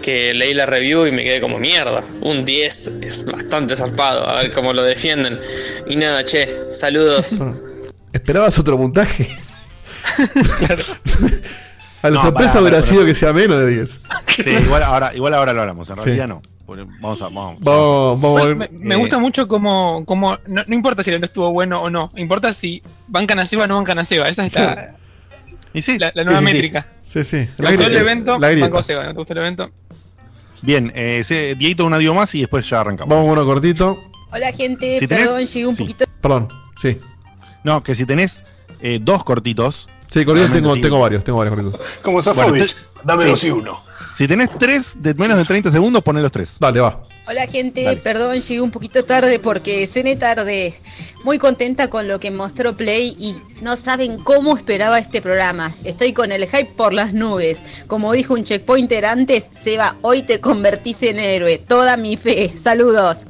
que 0.04 0.34
leí 0.34 0.52
la 0.52 0.66
review 0.66 1.06
y 1.06 1.12
me 1.12 1.24
quedé 1.24 1.40
como 1.40 1.58
mierda. 1.58 2.02
Un 2.20 2.44
10 2.44 2.86
es 3.00 3.24
bastante 3.24 3.74
zarpado, 3.74 4.28
a 4.28 4.36
ver 4.42 4.50
cómo 4.50 4.74
lo 4.74 4.82
defienden. 4.82 5.38
Y 5.86 5.96
nada, 5.96 6.22
che, 6.26 6.54
saludos. 6.72 7.38
¿Esperabas 8.12 8.58
otro 8.58 8.76
puntaje? 8.76 9.26
A 12.02 12.10
la 12.10 12.16
No, 12.16 12.22
sorpresa 12.22 12.60
hubiera 12.60 12.82
sido 12.82 13.06
que 13.06 13.14
sea 13.14 13.32
menos 13.32 13.58
de 13.60 13.66
10. 13.68 14.00
Sí, 14.28 14.42
igual, 14.66 14.82
ahora, 14.82 15.14
igual 15.14 15.32
ahora 15.32 15.54
lo 15.54 15.62
hablamos, 15.62 15.88
en 15.88 15.96
Sí. 15.98 16.04
realidad 16.04 16.28
no. 16.28 16.42
Vamos 17.00 17.22
a. 17.22 17.28
Vamos. 17.28 18.56
Me, 18.56 18.68
me 18.72 18.96
gusta 18.96 19.18
mucho 19.18 19.48
como, 19.48 20.04
como 20.04 20.38
no, 20.46 20.62
no 20.66 20.74
importa 20.74 21.02
si 21.02 21.10
el 21.10 21.24
estuvo 21.24 21.50
bueno 21.52 21.80
o 21.82 21.88
no, 21.90 22.10
importa 22.16 22.52
si 22.52 22.82
bancan 23.06 23.38
a 23.38 23.46
Seba 23.46 23.64
o 23.64 23.66
no 23.66 23.76
bancan 23.76 23.98
a 24.00 24.04
Seba. 24.04 24.28
Esa 24.28 24.44
es 24.46 24.54
la, 24.54 24.94
Y 25.72 25.80
sí, 25.82 25.98
la, 25.98 26.10
la 26.14 26.24
nueva 26.24 26.40
sí, 26.40 26.46
sí, 26.46 26.50
sí. 26.50 26.54
métrica. 26.56 26.86
Sí, 27.04 27.22
sí. 27.24 27.48
¿Te 27.56 27.62
gustó 27.66 27.86
el 27.86 27.96
evento? 27.96 28.38
La 28.38 28.50
grieta. 28.50 28.68
Banco 28.68 28.82
Seba. 28.82 29.04
¿No 29.04 29.10
te 29.12 29.16
gustó 29.18 29.32
el 29.34 29.38
evento? 29.40 29.70
Bien, 30.62 30.90
eh, 30.94 31.22
se- 31.24 31.54
Dieguito, 31.54 31.84
un 31.86 31.92
adiós 31.94 32.14
más 32.14 32.34
y 32.34 32.40
después 32.40 32.68
ya 32.68 32.80
arrancamos. 32.80 33.10
Vamos 33.14 33.24
con 33.30 33.38
uno 33.38 33.44
cortito. 33.46 34.02
Hola 34.32 34.50
gente, 34.52 34.98
Si 34.98 35.06
tenés- 35.06 35.26
perdón, 35.26 35.44
llegué 35.46 35.66
un 35.66 35.74
sí. 35.74 35.82
poquito. 35.82 36.04
Perdón, 36.20 36.48
sí. 36.80 36.98
No, 37.62 37.82
que 37.82 37.94
si 37.94 38.06
tenés 38.06 38.44
eh, 38.80 38.98
dos 39.00 39.24
cortitos. 39.24 39.88
Sí, 40.14 40.24
realmente 40.24 40.60
tengo, 40.60 40.74
sí. 40.74 40.80
tengo 40.80 40.98
varios, 41.00 41.24
tengo 41.24 41.38
varios 41.38 41.56
cortitos. 41.56 41.80
Como 42.02 42.22
Bueno, 42.22 42.34
Sofovich. 42.34 42.74
te- 42.74 42.80
Dame 43.04 43.24
sí. 43.24 43.30
dos 43.30 43.44
y 43.44 43.50
uno. 43.50 43.82
Si 44.14 44.28
tenés 44.28 44.48
tres 44.58 44.96
de 45.02 45.12
menos 45.14 45.36
de 45.36 45.44
30 45.44 45.70
segundos, 45.72 46.02
poné 46.02 46.22
los 46.22 46.30
tres. 46.30 46.56
Dale, 46.60 46.80
va. 46.80 47.02
Hola 47.26 47.46
gente, 47.46 47.82
Dale. 47.82 47.96
perdón, 48.00 48.36
llegué 48.40 48.60
un 48.60 48.70
poquito 48.70 49.04
tarde 49.04 49.38
porque 49.40 49.86
cené 49.86 50.14
tarde. 50.16 50.74
Muy 51.24 51.38
contenta 51.38 51.88
con 51.90 52.06
lo 52.06 52.20
que 52.20 52.30
mostró 52.30 52.76
Play 52.76 53.16
y 53.18 53.34
no 53.62 53.76
saben 53.76 54.18
cómo 54.22 54.56
esperaba 54.56 54.98
este 54.98 55.20
programa. 55.20 55.72
Estoy 55.84 56.12
con 56.12 56.30
el 56.32 56.46
hype 56.46 56.72
por 56.76 56.92
las 56.92 57.12
nubes. 57.12 57.62
Como 57.86 58.12
dijo 58.12 58.34
un 58.34 58.44
checkpointer 58.44 59.04
antes, 59.06 59.48
Seba, 59.50 59.96
hoy 60.02 60.22
te 60.22 60.38
convertís 60.40 61.02
en 61.02 61.18
héroe. 61.18 61.58
Toda 61.58 61.96
mi 61.96 62.16
fe. 62.16 62.52
Saludos. 62.56 63.26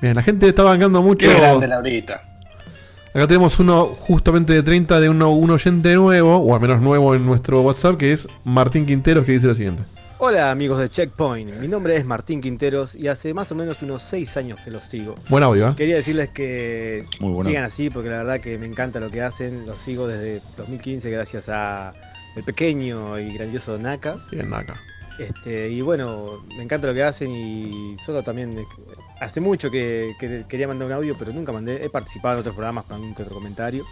Bien, 0.00 0.14
la 0.14 0.22
gente 0.22 0.48
está 0.48 0.62
bancando 0.62 1.02
mucho. 1.02 1.28
Qué 1.28 1.34
grande, 1.34 1.68
Laurita. 1.68 2.22
Acá 3.12 3.26
tenemos 3.26 3.58
uno 3.58 3.86
justamente 3.86 4.52
de 4.52 4.62
30 4.62 5.00
de 5.00 5.08
uno, 5.08 5.30
un 5.30 5.50
oyente 5.50 5.94
nuevo, 5.96 6.36
o 6.36 6.54
al 6.54 6.60
menos 6.60 6.80
nuevo 6.80 7.12
en 7.16 7.26
nuestro 7.26 7.60
WhatsApp, 7.60 7.96
que 7.96 8.12
es 8.12 8.28
Martín 8.44 8.86
Quinteros, 8.86 9.26
que 9.26 9.32
dice 9.32 9.48
lo 9.48 9.54
siguiente. 9.54 9.82
Hola 10.18 10.50
amigos 10.52 10.78
de 10.78 10.88
Checkpoint, 10.88 11.50
mi 11.58 11.66
nombre 11.66 11.96
es 11.96 12.04
Martín 12.04 12.40
Quinteros 12.40 12.94
y 12.94 13.08
hace 13.08 13.32
más 13.34 13.50
o 13.50 13.54
menos 13.56 13.82
unos 13.82 14.02
6 14.02 14.36
años 14.36 14.60
que 14.62 14.70
los 14.70 14.84
sigo. 14.84 15.16
Buen 15.28 15.42
audio, 15.42 15.70
¿eh? 15.70 15.74
Quería 15.76 15.96
decirles 15.96 16.28
que 16.28 17.06
Muy 17.18 17.32
bueno. 17.32 17.48
sigan 17.48 17.64
así 17.64 17.88
porque 17.90 18.10
la 18.10 18.18
verdad 18.18 18.38
que 18.38 18.58
me 18.58 18.66
encanta 18.66 19.00
lo 19.00 19.10
que 19.10 19.22
hacen, 19.22 19.66
los 19.66 19.80
sigo 19.80 20.06
desde 20.06 20.42
2015 20.58 21.10
gracias 21.10 21.48
a 21.48 21.94
el 22.36 22.44
pequeño 22.44 23.18
y 23.18 23.32
grandioso 23.32 23.76
Naka. 23.78 24.18
Bien, 24.30 24.52
acá. 24.54 24.78
Este, 25.18 25.70
y 25.70 25.80
bueno, 25.80 26.44
me 26.56 26.62
encanta 26.62 26.86
lo 26.86 26.94
que 26.94 27.02
hacen 27.02 27.30
y 27.30 27.96
solo 27.96 28.22
también 28.22 28.56
hace 29.20 29.40
mucho 29.40 29.70
que, 29.70 30.14
que 30.18 30.44
quería 30.48 30.66
mandar 30.66 30.88
un 30.88 30.94
audio, 30.94 31.16
pero 31.16 31.32
nunca 31.32 31.52
mandé. 31.52 31.84
He 31.84 31.90
participado 31.90 32.34
en 32.34 32.40
otros 32.40 32.54
programas 32.54 32.84
con 32.84 32.96
algún 32.96 33.14
que 33.14 33.22
otro 33.22 33.36
comentario. 33.36 33.84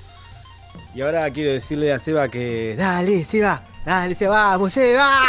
Y 0.95 1.03
ahora 1.03 1.31
quiero 1.31 1.53
decirle 1.53 1.93
a 1.93 1.99
Seba 1.99 2.29
que. 2.29 2.75
¡Dale, 2.77 3.25
Seba! 3.25 3.65
¡Dale, 3.85 4.15
Seba! 4.15 4.45
¡Vamos, 4.49 4.73
Seba! 4.73 5.23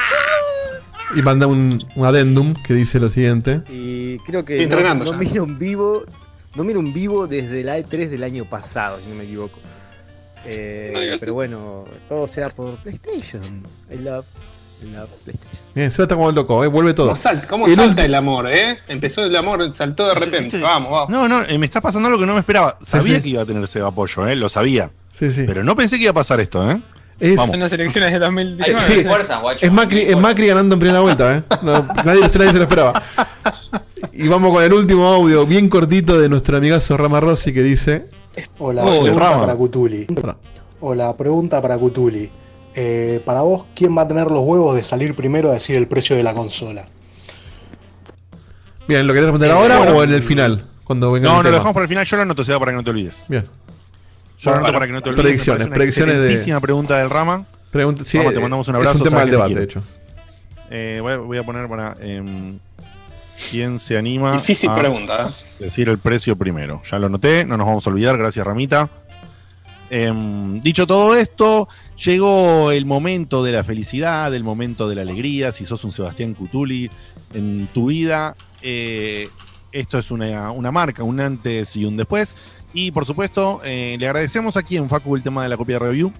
Y 1.16 1.22
manda 1.22 1.48
un, 1.48 1.84
un 1.96 2.06
adendum 2.06 2.54
que 2.54 2.74
dice 2.74 3.00
lo 3.00 3.10
siguiente. 3.10 3.62
Y 3.70 4.20
creo 4.20 4.46
que 4.46 4.58
no, 4.58 4.64
entrenando 4.64 5.06
no 5.06 5.14
miro 5.18 5.44
un 5.44 5.60
vivo. 5.60 6.04
No 6.56 6.64
miro 6.64 6.80
un 6.80 6.94
vivo 6.94 7.28
desde 7.28 7.64
la 7.64 7.78
E3 7.78 8.10
del 8.10 8.24
año 8.24 8.50
pasado, 8.50 9.00
si 9.00 9.10
no 9.10 9.16
me 9.16 9.24
equivoco. 9.24 9.60
Eh, 10.46 10.94
digas 10.96 11.20
pero 11.20 11.34
bueno, 11.34 11.86
todo 12.08 12.28
será 12.28 12.50
por 12.50 12.78
PlayStation. 12.78 13.66
I 13.92 13.98
love, 13.98 14.26
Love 14.82 15.10
PlayStation. 15.26 15.66
Bien, 15.76 15.92
se 15.92 16.02
está 16.02 16.16
como 16.16 16.32
loco, 16.32 16.64
¿eh? 16.64 16.68
Vuelve 16.68 16.94
todo. 16.94 17.08
¿Cómo 17.10 17.18
salta, 17.22 17.48
cómo 17.48 17.68
El 17.68 17.76
salta 17.76 18.02
ulti- 18.02 18.06
el 18.06 18.16
amor, 18.16 18.50
eh? 18.50 18.78
Empezó 18.88 19.24
el 19.24 19.36
amor, 19.36 19.74
saltó 19.74 20.08
de 20.08 20.14
repente. 20.14 20.40
¿Viste? 20.40 20.62
Vamos, 20.62 20.92
vamos. 20.92 21.10
No, 21.10 21.28
no, 21.28 21.44
eh, 21.44 21.58
me 21.58 21.66
está 21.66 21.82
pasando 21.82 22.08
algo 22.08 22.20
que 22.20 22.26
no 22.26 22.34
me 22.34 22.40
esperaba. 22.40 22.78
Sabía 22.82 23.16
sí. 23.18 23.22
que 23.22 23.30
iba 23.30 23.42
a 23.42 23.46
tener 23.46 23.68
Seba 23.68 23.92
Pollo, 23.92 24.28
¿eh? 24.28 24.36
Lo 24.36 24.48
sabía. 24.50 24.90
Sí, 25.12 25.30
sí. 25.30 25.44
Pero 25.46 25.64
no 25.64 25.76
pensé 25.76 25.98
que 25.98 26.04
iba 26.04 26.12
a 26.12 26.14
pasar 26.16 26.40
esto, 26.40 26.70
¿eh? 26.72 26.80
Es, 27.20 27.36
Vamos. 27.36 27.52
Son 27.52 27.60
las 27.60 27.74
elecciones 27.74 28.10
de 28.12 28.16
Hay 28.16 28.22
2019. 28.22 28.86
Sí. 28.86 29.04
fuerzas, 29.04 29.42
guacho. 29.42 29.66
es 29.66 29.72
Macri, 29.74 30.02
es 30.04 30.16
Macri 30.18 30.48
ganando 30.48 30.76
en 30.76 30.80
primera 30.80 31.02
vuelta, 31.02 31.36
¿eh? 31.36 31.44
No, 31.62 31.86
nadie, 32.06 32.22
nadie 32.22 32.30
se 32.30 32.54
lo 32.54 32.64
esperaba. 32.64 33.04
Y 34.14 34.28
vamos 34.30 34.54
con 34.54 34.64
el 34.64 34.72
último 34.72 35.06
audio, 35.06 35.46
bien 35.46 35.68
cortito, 35.70 36.18
de 36.18 36.30
nuestro 36.30 36.56
amigazo 36.58 36.96
Rama 36.96 37.20
Rossi, 37.20 37.54
que 37.54 37.62
dice... 37.62 38.06
Hola, 38.58 38.84
Oh, 38.86 39.02
pregunta 39.02 39.20
Rama. 39.26 39.42
para 39.42 39.56
Cutuli. 39.56 40.08
Hola, 40.80 41.18
pregunta 41.18 41.62
para 41.62 41.78
Cutuli. 41.78 42.32
Eh, 42.76 43.22
para 43.26 43.42
vos, 43.42 43.66
¿quién 43.76 43.98
va 43.98 44.04
a 44.04 44.08
tener 44.08 44.28
los 44.28 44.40
huevos 44.46 44.76
de 44.76 44.84
salir 44.84 45.16
primero 45.16 45.50
a 45.50 45.54
decir 45.54 45.76
el 45.76 45.88
precio 45.88 46.16
de 46.16 46.24
la 46.24 46.34
consola? 46.34 46.86
Bien, 48.88 49.06
¿lo 49.06 49.14
querés 49.14 49.28
responder 49.28 49.52
ahora 49.52 49.78
bueno. 49.80 49.98
o 49.98 50.04
en 50.04 50.12
el 50.14 50.24
final? 50.24 50.66
Cuando 50.84 51.12
venga 51.12 51.28
No, 51.30 51.38
no, 51.38 51.44
lo 51.44 51.52
dejamos 51.52 51.74
para 51.74 51.84
el 51.84 51.90
final. 51.90 52.06
Yo 52.06 52.16
lo 52.16 52.22
anoto, 52.24 52.44
Seba, 52.44 52.60
para 52.60 52.72
que 52.72 52.78
no 52.78 52.84
te 52.84 52.90
olvides. 52.90 53.24
Bien. 53.28 53.46
Yo 54.40 54.52
lo 54.52 54.58
anoto 54.58 54.74
para 54.74 54.88
que 54.88 54.94
no 54.94 55.02
te 55.02 55.10
olvides. 55.10 55.24
predicciones, 55.24 55.68
una 55.68 55.76
predicciones 55.76 56.46
de- 56.46 56.60
pregunta 56.62 56.98
del 56.98 57.10
Rama. 57.10 57.46
Pregunta, 57.72 58.04
sí, 58.04 58.18
te 58.18 58.26
eh, 58.26 58.40
mandamos 58.40 58.68
un 58.68 58.76
Es 58.76 58.80
abrazo, 58.80 58.98
un 59.00 59.04
tema 59.04 59.20
del 59.22 59.32
debate, 59.32 59.54
de 59.56 59.64
hecho. 59.64 59.84
Eh, 60.72 61.00
voy, 61.02 61.14
a, 61.14 61.18
voy 61.18 61.38
a 61.38 61.44
poner 61.44 61.68
para. 61.68 61.96
em, 62.02 62.58
¿Quién 63.52 63.80
se 63.80 63.98
anima 63.98 64.34
Difícil 64.34 64.70
a 64.70 64.76
pregunta, 64.76 65.30
¿eh? 65.30 65.64
decir 65.64 65.88
el 65.88 65.98
precio 65.98 66.36
primero? 66.36 66.82
Ya 66.90 67.00
lo 67.00 67.06
anoté, 67.06 67.46
no 67.46 67.56
nos 67.58 67.68
vamos 67.68 67.88
a 67.88 67.90
olvidar. 67.90 68.18
Gracias, 68.18 68.46
Ramita. 68.46 68.90
Em, 69.90 70.60
dicho 70.62 70.86
todo 70.86 71.16
esto, 71.16 71.70
llegó 72.04 72.72
el 72.72 72.86
momento 72.86 73.44
de 73.44 73.52
la 73.52 73.64
felicidad, 73.64 74.34
el 74.34 74.44
momento 74.44 74.88
de 74.88 74.96
la 74.96 75.02
alegría. 75.02 75.52
Si 75.52 75.66
sos 75.66 75.84
un 75.84 75.92
Sebastián 75.92 76.34
Cutuli 76.34 76.90
en 77.34 77.68
tu 77.74 77.88
vida, 77.88 78.36
eh, 78.62 79.30
esto 79.72 80.00
es 80.00 80.12
una, 80.12 80.52
una 80.52 80.72
marca, 80.72 81.04
un 81.04 81.20
antes 81.20 81.76
y 81.76 81.86
un 81.86 81.98
después. 81.98 82.36
Y 82.74 82.92
por 82.92 83.06
supuesto, 83.06 83.62
eh, 83.64 83.98
le 84.00 84.06
agradecemos 84.08 84.58
aquí 84.58 84.78
en 84.78 84.90
Facu 84.90 85.16
el 85.16 85.24
tema 85.24 85.44
de 85.44 85.50
la 85.50 85.58
copia 85.58 85.80
de 85.80 85.86
review. 85.88 86.14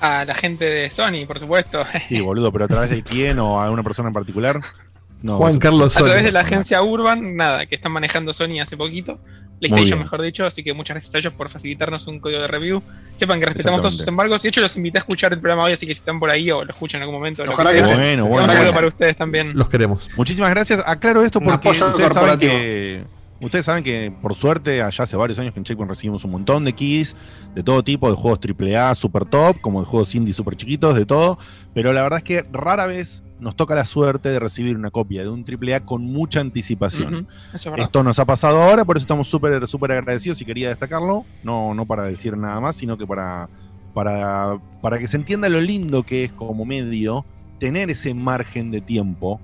A 0.00 0.24
la 0.24 0.34
gente 0.34 0.64
de 0.64 0.90
Sony, 0.90 1.26
por 1.26 1.38
supuesto. 1.38 1.84
Sí, 2.08 2.20
boludo, 2.20 2.50
pero 2.50 2.64
a 2.64 2.68
través 2.68 2.90
de 2.90 3.02
quién 3.02 3.38
o 3.38 3.60
a 3.60 3.70
una 3.70 3.82
persona 3.82 4.08
en 4.08 4.14
particular. 4.14 4.60
No, 5.22 5.36
Juan 5.36 5.58
Carlos 5.58 5.96
A 5.96 6.00
través 6.00 6.18
Sony. 6.18 6.24
de 6.24 6.32
la 6.32 6.40
agencia 6.40 6.82
Urban, 6.82 7.36
nada, 7.36 7.66
que 7.66 7.74
están 7.74 7.92
manejando 7.92 8.32
Sony 8.32 8.60
hace 8.60 8.76
poquito. 8.76 9.18
PlayStation, 9.60 9.98
mejor 9.98 10.22
dicho, 10.22 10.46
así 10.46 10.64
que 10.64 10.72
muchas 10.72 10.94
gracias 10.94 11.14
a 11.14 11.18
ellos 11.18 11.34
por 11.34 11.50
facilitarnos 11.50 12.06
un 12.06 12.18
código 12.18 12.40
de 12.40 12.46
review. 12.46 12.82
Sepan 13.16 13.38
que 13.40 13.46
respetamos 13.46 13.82
todos 13.82 13.94
sus 13.94 14.08
embargos. 14.08 14.42
Y 14.42 14.44
de 14.44 14.48
hecho, 14.48 14.62
los 14.62 14.74
invité 14.78 14.98
a 14.98 15.00
escuchar 15.00 15.34
el 15.34 15.40
programa 15.40 15.64
hoy, 15.64 15.72
así 15.72 15.86
que 15.86 15.94
si 15.94 15.98
están 15.98 16.18
por 16.18 16.30
ahí 16.30 16.50
o 16.50 16.64
lo 16.64 16.70
escuchan 16.70 17.00
en 17.00 17.02
algún 17.02 17.16
momento. 17.16 17.44
lo 17.44 17.52
Ojalá 17.52 17.74
que. 17.74 17.82
Bueno, 17.82 18.24
un 18.24 18.30
bueno, 18.30 18.46
saludo 18.46 18.62
bueno. 18.62 18.72
para 18.72 18.86
ustedes 18.86 19.16
también. 19.16 19.52
Los 19.54 19.68
queremos. 19.68 20.08
Muchísimas 20.16 20.48
gracias. 20.48 20.82
Aclaro 20.86 21.22
esto 21.22 21.40
porque 21.40 21.68
ustedes 21.68 22.12
saben 22.14 22.38
que 22.38 23.04
ustedes 23.42 23.64
saben 23.64 23.84
que 23.84 24.12
por 24.22 24.34
suerte 24.34 24.82
allá 24.82 25.04
hace 25.04 25.16
varios 25.16 25.38
años 25.38 25.52
que 25.52 25.60
en 25.60 25.64
Checkpoint 25.64 25.90
recibimos 25.90 26.24
un 26.24 26.30
montón 26.30 26.64
de 26.64 26.74
keys 26.74 27.16
de 27.54 27.62
todo 27.62 27.82
tipo, 27.82 28.08
de 28.10 28.16
juegos 28.16 28.38
AAA 28.38 28.94
super 28.94 29.26
top, 29.26 29.60
como 29.60 29.80
de 29.80 29.86
juegos 29.86 30.14
indie 30.14 30.32
super 30.32 30.56
chiquitos, 30.56 30.94
de 30.94 31.04
todo, 31.04 31.38
pero 31.74 31.92
la 31.92 32.02
verdad 32.02 32.18
es 32.18 32.24
que 32.24 32.44
rara 32.52 32.86
vez 32.86 33.22
nos 33.40 33.56
toca 33.56 33.74
la 33.74 33.84
suerte 33.84 34.28
de 34.28 34.38
recibir 34.38 34.76
una 34.76 34.90
copia 34.90 35.22
de 35.22 35.28
un 35.28 35.44
AAA 35.44 35.80
con 35.80 36.02
mucha 36.04 36.40
anticipación. 36.40 37.26
Es. 37.54 37.66
Esto 37.76 38.02
nos 38.02 38.18
ha 38.18 38.24
pasado 38.24 38.62
ahora, 38.62 38.84
por 38.84 38.96
eso 38.96 39.04
estamos 39.04 39.28
súper 39.28 39.66
súper 39.66 39.92
agradecidos 39.92 40.40
y 40.40 40.44
quería 40.44 40.68
destacarlo, 40.68 41.24
no, 41.42 41.74
no 41.74 41.86
para 41.86 42.04
decir 42.04 42.36
nada 42.36 42.60
más, 42.60 42.76
sino 42.76 42.96
que 42.98 43.06
para, 43.06 43.48
para, 43.94 44.58
para 44.82 44.98
que 44.98 45.06
se 45.08 45.16
entienda 45.16 45.48
lo 45.48 45.60
lindo 45.60 46.02
que 46.02 46.24
es 46.24 46.32
como 46.32 46.64
medio 46.64 47.24
tener 47.58 47.90
ese 47.90 48.14
margen 48.14 48.70
de 48.70 48.80
tiempo 48.80 49.40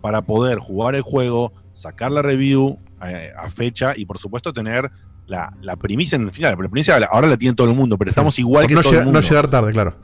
para 0.00 0.22
poder 0.22 0.58
jugar 0.58 0.94
el 0.94 1.02
juego, 1.02 1.52
sacar 1.72 2.12
la 2.12 2.22
review 2.22 2.78
eh, 3.06 3.30
a 3.36 3.50
fecha 3.50 3.94
y 3.96 4.04
por 4.04 4.18
supuesto 4.18 4.52
tener 4.52 4.90
la, 5.26 5.52
la 5.60 5.76
primicia 5.76 6.16
en 6.16 6.28
final. 6.30 6.52
La 6.52 6.56
primicia 6.56 6.96
ahora 7.10 7.26
la 7.28 7.36
tiene 7.36 7.54
todo 7.54 7.68
el 7.68 7.76
mundo, 7.76 7.98
pero 7.98 8.08
estamos 8.10 8.38
igual 8.38 8.62
Por 8.64 8.68
que 8.68 8.74
no, 8.76 8.82
todo 8.82 8.90
llega- 8.92 9.00
el 9.00 9.06
mundo. 9.06 9.20
no 9.20 9.26
llegar 9.28 9.48
tarde, 9.48 9.72
claro. 9.72 9.94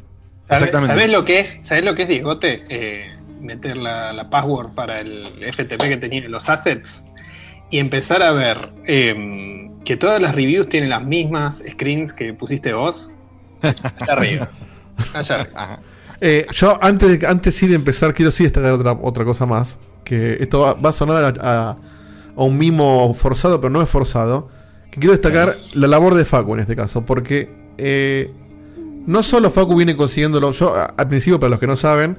¿Sabes, 0.47 0.65
Exactamente. 0.65 0.95
¿sabés 0.95 1.11
lo 1.13 1.25
que 1.25 1.41
es, 1.41 1.59
¿sabés 1.63 1.85
lo 1.85 1.95
que 1.95 2.03
es 2.03 2.09
Diegote? 2.09 2.65
Eh, 2.69 3.17
meter 3.41 3.77
la, 3.77 4.13
la 4.13 4.31
password 4.31 4.71
para 4.75 4.97
el 4.99 5.25
FTP 5.53 5.83
que 5.83 5.97
tenía 5.97 6.25
en 6.25 6.31
los 6.31 6.49
assets 6.49 7.05
y 7.71 7.79
empezar 7.79 8.23
a 8.23 8.33
ver 8.33 8.71
eh, 8.87 9.71
que 9.85 9.97
todas 9.97 10.21
las 10.21 10.35
reviews 10.35 10.69
tienen 10.69 10.91
las 10.91 11.05
mismas 11.05 11.63
screens 11.71 12.13
que 12.13 12.33
pusiste 12.35 12.73
vos. 12.73 13.13
Allá 13.63 14.13
arriba. 14.13 14.49
Allá 15.15 15.41
arriba. 15.41 15.79
Eh, 16.21 16.47
yo 16.53 16.79
antes 16.83 17.21
de, 17.21 17.27
antes 17.27 17.55
sí 17.55 17.67
de 17.67 17.75
empezar 17.75 18.15
quiero 18.15 18.31
sí 18.31 18.45
destacar 18.45 18.73
otra, 18.73 18.93
otra 18.93 19.25
cosa 19.25 19.47
más. 19.47 19.79
Que 20.05 20.35
esto 20.41 20.61
va, 20.61 20.75
va 20.75 20.91
a 20.91 20.93
sonar 20.93 21.25
a, 21.25 21.35
a- 21.71 21.77
a 22.37 22.43
un 22.43 22.59
mimo 22.59 23.15
forzado, 23.15 23.61
pero 23.61 23.71
no 23.71 23.81
es 23.83 23.89
forzado. 23.89 24.49
Que 24.91 25.01
quiero 25.01 25.13
destacar 25.13 25.57
la 25.75 25.87
labor 25.89 26.15
de 26.15 26.25
Facu 26.25 26.55
en 26.55 26.61
este 26.61 26.77
caso. 26.77 27.05
Porque 27.05 27.51
eh, 27.79 28.31
no 29.07 29.23
solo 29.23 29.51
Facu 29.51 29.75
viene 29.77 29.97
consiguiéndolo. 29.97 30.51
Yo 30.53 30.75
al 30.77 31.09
principio, 31.09 31.39
para 31.41 31.51
los 31.51 31.61
que 31.61 31.67
no 31.67 31.77
saben, 31.77 32.17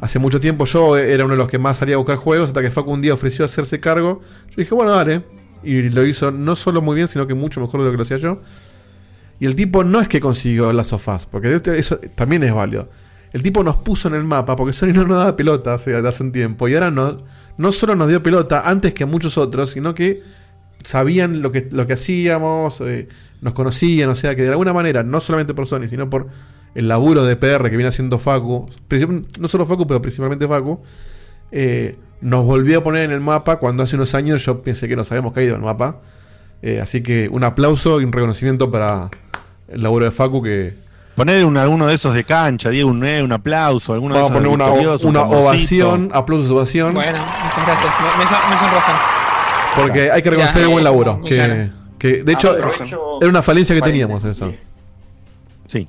hace 0.00 0.18
mucho 0.18 0.40
tiempo 0.40 0.64
yo 0.64 0.96
era 0.96 1.24
uno 1.24 1.34
de 1.34 1.38
los 1.38 1.48
que 1.48 1.58
más 1.58 1.78
salía 1.78 1.94
a 1.94 1.98
buscar 1.98 2.16
juegos. 2.16 2.48
Hasta 2.48 2.62
que 2.62 2.70
Facu 2.70 2.92
un 2.92 3.00
día 3.00 3.14
ofreció 3.14 3.44
hacerse 3.44 3.80
cargo. 3.80 4.20
Yo 4.50 4.54
dije, 4.56 4.74
bueno, 4.74 4.92
dale. 4.92 5.24
Y 5.62 5.82
lo 5.90 6.04
hizo 6.04 6.30
no 6.30 6.54
solo 6.56 6.82
muy 6.82 6.94
bien, 6.94 7.08
sino 7.08 7.26
que 7.26 7.34
mucho 7.34 7.60
mejor 7.60 7.80
de 7.80 7.86
lo 7.86 7.90
que 7.92 7.96
lo 7.96 8.02
hacía 8.02 8.18
yo. 8.18 8.40
Y 9.40 9.46
el 9.46 9.54
tipo 9.54 9.84
no 9.84 10.00
es 10.00 10.08
que 10.08 10.20
consiguió 10.20 10.72
las 10.72 10.86
sofás, 10.88 11.26
porque 11.26 11.54
este- 11.54 11.78
eso 11.78 11.98
también 12.14 12.42
es 12.44 12.54
válido. 12.54 12.88
El 13.32 13.42
tipo 13.42 13.62
nos 13.62 13.76
puso 13.76 14.08
en 14.08 14.14
el 14.14 14.24
mapa, 14.24 14.56
porque 14.56 14.72
Sony 14.72 14.92
no 14.94 15.04
nos 15.04 15.18
daba 15.18 15.36
pelota 15.36 15.74
hace, 15.74 15.94
hace 15.94 16.22
un 16.22 16.32
tiempo. 16.32 16.68
Y 16.68 16.74
ahora 16.74 16.90
no, 16.90 17.18
no 17.58 17.72
solo 17.72 17.94
nos 17.96 18.08
dio 18.08 18.22
pelota 18.22 18.62
antes 18.64 18.94
que 18.94 19.04
muchos 19.04 19.36
otros, 19.36 19.70
sino 19.70 19.94
que 19.94 20.22
sabían 20.82 21.42
lo 21.42 21.52
que, 21.52 21.68
lo 21.70 21.86
que 21.86 21.94
hacíamos, 21.94 22.80
eh, 22.80 23.08
nos 23.40 23.52
conocían, 23.52 24.08
o 24.08 24.14
sea 24.14 24.34
que 24.36 24.42
de 24.42 24.50
alguna 24.50 24.72
manera, 24.72 25.02
no 25.02 25.20
solamente 25.20 25.52
por 25.52 25.66
Sony, 25.66 25.88
sino 25.88 26.08
por 26.08 26.28
el 26.76 26.88
laburo 26.88 27.24
de 27.24 27.36
PR 27.36 27.64
que 27.70 27.76
viene 27.76 27.88
haciendo 27.88 28.18
Facu, 28.18 28.66
no 29.40 29.48
solo 29.48 29.66
Facu, 29.66 29.86
pero 29.86 30.00
principalmente 30.02 30.46
Facu, 30.46 30.80
eh, 31.50 31.96
nos 32.20 32.44
volvió 32.44 32.78
a 32.78 32.82
poner 32.84 33.04
en 33.04 33.12
el 33.12 33.20
mapa 33.20 33.56
cuando 33.56 33.82
hace 33.82 33.96
unos 33.96 34.14
años 34.14 34.44
yo 34.44 34.62
pensé 34.62 34.86
que 34.86 34.94
nos 34.94 35.10
habíamos 35.10 35.32
caído 35.32 35.54
del 35.54 35.62
mapa. 35.62 35.96
Eh, 36.62 36.80
así 36.80 37.02
que 37.02 37.28
un 37.30 37.44
aplauso 37.44 38.00
y 38.00 38.04
un 38.04 38.12
reconocimiento 38.12 38.70
para 38.70 39.08
el 39.68 39.82
laburo 39.82 40.04
de 40.04 40.10
Facu 40.10 40.42
que... 40.42 40.74
Poner 41.14 41.46
un, 41.46 41.56
alguno 41.56 41.86
de 41.86 41.94
esos 41.94 42.12
de 42.12 42.24
cancha, 42.24 42.68
Diego, 42.68 42.90
un, 42.90 43.02
eh, 43.04 43.22
un 43.22 43.32
aplauso, 43.32 43.94
alguno 43.94 44.14
Vamos 44.14 44.30
a 44.30 44.34
de 44.34 44.38
esos 44.38 44.48
poner 44.50 44.54
una, 44.54 44.96
un 45.02 45.06
una 45.08 45.22
ovación, 45.22 46.10
aplausos, 46.12 46.50
ovación. 46.50 46.92
Bueno, 46.94 47.18
muchas 47.18 47.66
gracias. 47.66 47.92
Me, 48.00 48.24
me, 48.24 48.30
son- 48.30 48.50
me 48.50 48.58
sonrojan. 48.58 48.96
Porque 49.76 50.10
hay 50.10 50.22
que 50.22 50.30
reconocer 50.30 50.56
Ya, 50.60 50.66
el 50.66 50.72
buen 50.72 50.84
laburo. 50.84 51.20
Que, 51.22 51.36
claro. 51.36 51.70
que, 51.98 52.22
de 52.22 52.32
hecho, 52.32 52.54
era 53.20 53.30
una 53.30 53.42
falencia 53.42 53.74
que 53.74 53.80
teníamos 53.82 54.24
eso. 54.24 54.52
Sí. 55.66 55.88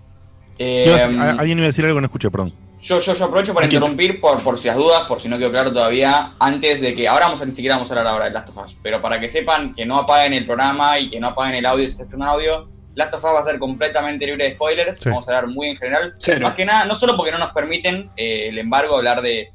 Eh, 0.60 0.84
¿Qué 0.86 1.14
ibas 1.14 1.26
a- 1.28 1.32
alguien 1.40 1.58
iba 1.60 1.66
a 1.66 1.68
decir 1.70 1.86
algo 1.86 2.00
no 2.02 2.06
escuché, 2.08 2.30
perdón. 2.32 2.54
Yo, 2.82 3.00
yo, 3.00 3.14
yo 3.16 3.26
aprovecho 3.26 3.54
para 3.54 3.66
interrumpir 3.66 4.22
por, 4.22 4.42
por 4.44 4.58
si 4.58 4.68
las 4.68 4.78
dudas, 4.78 5.02
por 5.08 5.20
si 5.20 5.28
no 5.28 5.38
quedó 5.38 5.50
claro 5.52 5.74
todavía, 5.74 6.34
antes 6.40 6.80
de 6.80 6.94
que, 6.94 7.08
ahora 7.08 7.26
vamos 7.26 7.42
a, 7.42 7.46
ni 7.46 7.52
siquiera 7.54 7.76
vamos 7.76 7.90
a 7.90 7.94
hablar 7.96 8.08
ahora 8.14 8.26
de 8.26 8.32
Last 8.32 8.50
of 8.50 8.66
Us, 8.66 8.78
pero 8.82 9.02
para 9.02 9.20
que 9.20 9.30
sepan 9.30 9.74
que 9.74 9.86
no 9.86 9.98
apaguen 9.98 10.34
el 10.34 10.46
programa 10.46 10.98
y 11.00 11.10
que 11.10 11.20
no 11.20 11.28
apaguen 11.30 11.56
el 11.56 11.66
audio 11.66 11.84
si 11.86 11.92
está 11.92 12.04
escuchando 12.04 12.26
un 12.26 12.32
audio, 12.32 12.70
Last 12.96 13.14
of 13.16 13.24
Us 13.24 13.32
va 13.34 13.40
a 13.40 13.44
ser 13.44 13.58
completamente 13.60 14.26
libre 14.28 14.46
de 14.46 14.52
spoilers, 14.54 14.98
Sí. 15.00 15.10
vamos 15.10 15.28
a 15.28 15.36
hablar 15.38 15.52
muy 15.54 15.70
en 15.70 15.76
general, 15.78 16.14
Cero. 16.20 16.42
más 16.42 16.54
que 16.54 16.66
nada, 16.66 16.86
no 16.86 16.96
solo 16.96 17.16
porque 17.18 17.32
no 17.32 17.40
nos 17.40 17.52
permiten 17.52 18.10
eh, 18.16 18.48
el 18.50 18.58
embargo 18.60 18.96
hablar 18.96 19.22
de 19.22 19.50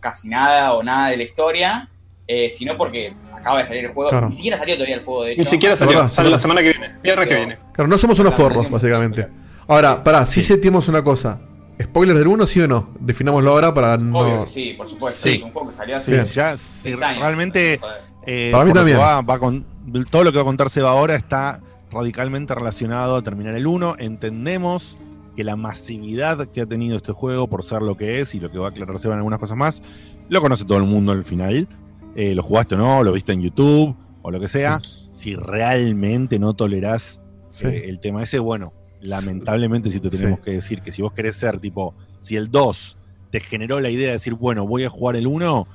casi 0.00 0.28
nada 0.28 0.72
o 0.72 0.82
nada 0.82 1.10
de 1.10 1.18
la 1.18 1.22
historia, 1.24 1.88
eh, 2.26 2.48
sino 2.48 2.76
porque 2.76 3.12
acaba 3.36 3.58
de 3.58 3.66
salir 3.66 3.84
el 3.84 3.92
juego, 3.92 4.10
Claro. 4.10 4.28
ni 4.28 4.32
siquiera 4.34 4.56
salió 4.58 4.74
todavía 4.76 4.96
el 4.96 5.04
juego 5.04 5.24
de 5.24 5.32
hecho. 5.32 5.40
Ni 5.40 5.44
siquiera 5.44 5.76
salió, 5.76 6.10
sale 6.10 6.30
la 6.30 6.38
semana 6.38 6.62
que 6.62 6.70
viene, 6.72 6.94
viernes 7.02 7.26
que 7.28 7.34
viene. 7.36 7.58
Claro, 7.72 7.88
no 7.88 7.98
somos 7.98 8.18
unos 8.18 8.34
forros, 8.34 8.70
básicamente. 8.70 9.28
Ahora, 9.70 10.02
pará, 10.02 10.26
si 10.26 10.42
sentimos 10.42 10.88
una 10.88 11.02
cosa. 11.04 11.40
¿Spoiler 11.80 12.18
del 12.18 12.26
1 12.26 12.46
sí 12.46 12.60
o 12.60 12.68
no? 12.68 12.90
Definámoslo 13.00 13.52
ahora 13.52 13.72
para 13.72 13.96
no... 13.96 14.18
Obvio 14.18 14.44
que 14.44 14.50
sí, 14.50 14.74
por 14.76 14.86
supuesto, 14.88 15.20
Sí. 15.22 15.36
es 15.36 15.42
un 15.42 15.50
juego 15.52 15.68
que 15.68 15.74
salió 15.74 15.96
hace 15.96 16.22
Sí, 16.24 16.34
ya, 16.34 16.56
seis 16.56 16.96
sí, 16.98 17.02
años. 17.02 17.20
realmente 17.22 17.80
eh, 18.26 18.50
Para 18.52 18.64
mí 18.64 18.72
también. 18.72 18.98
va- 18.98 19.22
va 19.22 19.38
con- 19.38 19.64
todo 20.10 20.24
lo 20.24 20.30
que 20.32 20.36
va 20.36 20.42
a 20.42 20.44
contar 20.44 20.68
Seba 20.68 20.90
ahora 20.90 21.14
está 21.14 21.62
radicalmente 21.90 22.54
relacionado 22.54 23.16
a 23.16 23.22
terminar 23.22 23.54
el 23.54 23.66
1. 23.66 23.94
Entendemos 23.98 24.98
que 25.36 25.42
la 25.44 25.56
masividad 25.56 26.48
que 26.48 26.60
ha 26.60 26.66
tenido 26.66 26.96
este 26.98 27.12
juego 27.12 27.48
por 27.48 27.62
ser 27.64 27.80
lo 27.80 27.96
que 27.96 28.20
es 28.20 28.34
y 28.34 28.40
lo 28.40 28.50
que 28.50 28.58
va 28.58 28.66
a 28.66 28.70
aclarar 28.70 28.98
Seba 28.98 29.14
en 29.14 29.18
algunas 29.20 29.38
cosas 29.38 29.56
más, 29.56 29.82
lo 30.28 30.40
conoce 30.42 30.64
todo 30.66 30.76
el 30.78 30.84
mundo 30.84 31.12
al 31.12 31.24
final. 31.24 31.66
Eh, 32.14 32.34
lo 32.34 32.42
jugaste 32.42 32.74
o 32.74 32.78
no, 32.78 33.02
lo 33.02 33.12
viste 33.12 33.32
en 33.32 33.40
YouTube 33.40 33.96
o 34.20 34.30
lo 34.30 34.38
que 34.38 34.48
sea. 34.48 34.82
Si 35.08 35.34
realmente 35.34 36.38
no 36.38 36.52
tolerás 36.52 37.22
Sí. 37.52 37.66
eh, 37.68 37.88
el 37.88 38.00
tema 38.00 38.22
ese, 38.22 38.38
bueno, 38.38 38.74
lamentablemente 39.00 39.90
sí 39.90 40.00
te 40.00 40.10
tenemos 40.10 40.38
Sí. 40.40 40.44
que 40.44 40.50
decir 40.52 40.82
que 40.82 40.92
si 40.92 41.02
vos 41.02 41.12
querés 41.12 41.36
ser 41.36 41.58
tipo, 41.58 41.94
si 42.18 42.36
el 42.36 42.50
2 42.50 42.96
te 43.30 43.40
generó 43.40 43.80
la 43.80 43.90
idea 43.90 44.08
de 44.08 44.12
decir, 44.14 44.34
bueno, 44.34 44.66
voy 44.66 44.84
a 44.84 44.90
jugar 44.90 45.16
el 45.16 45.26
1 45.26 45.66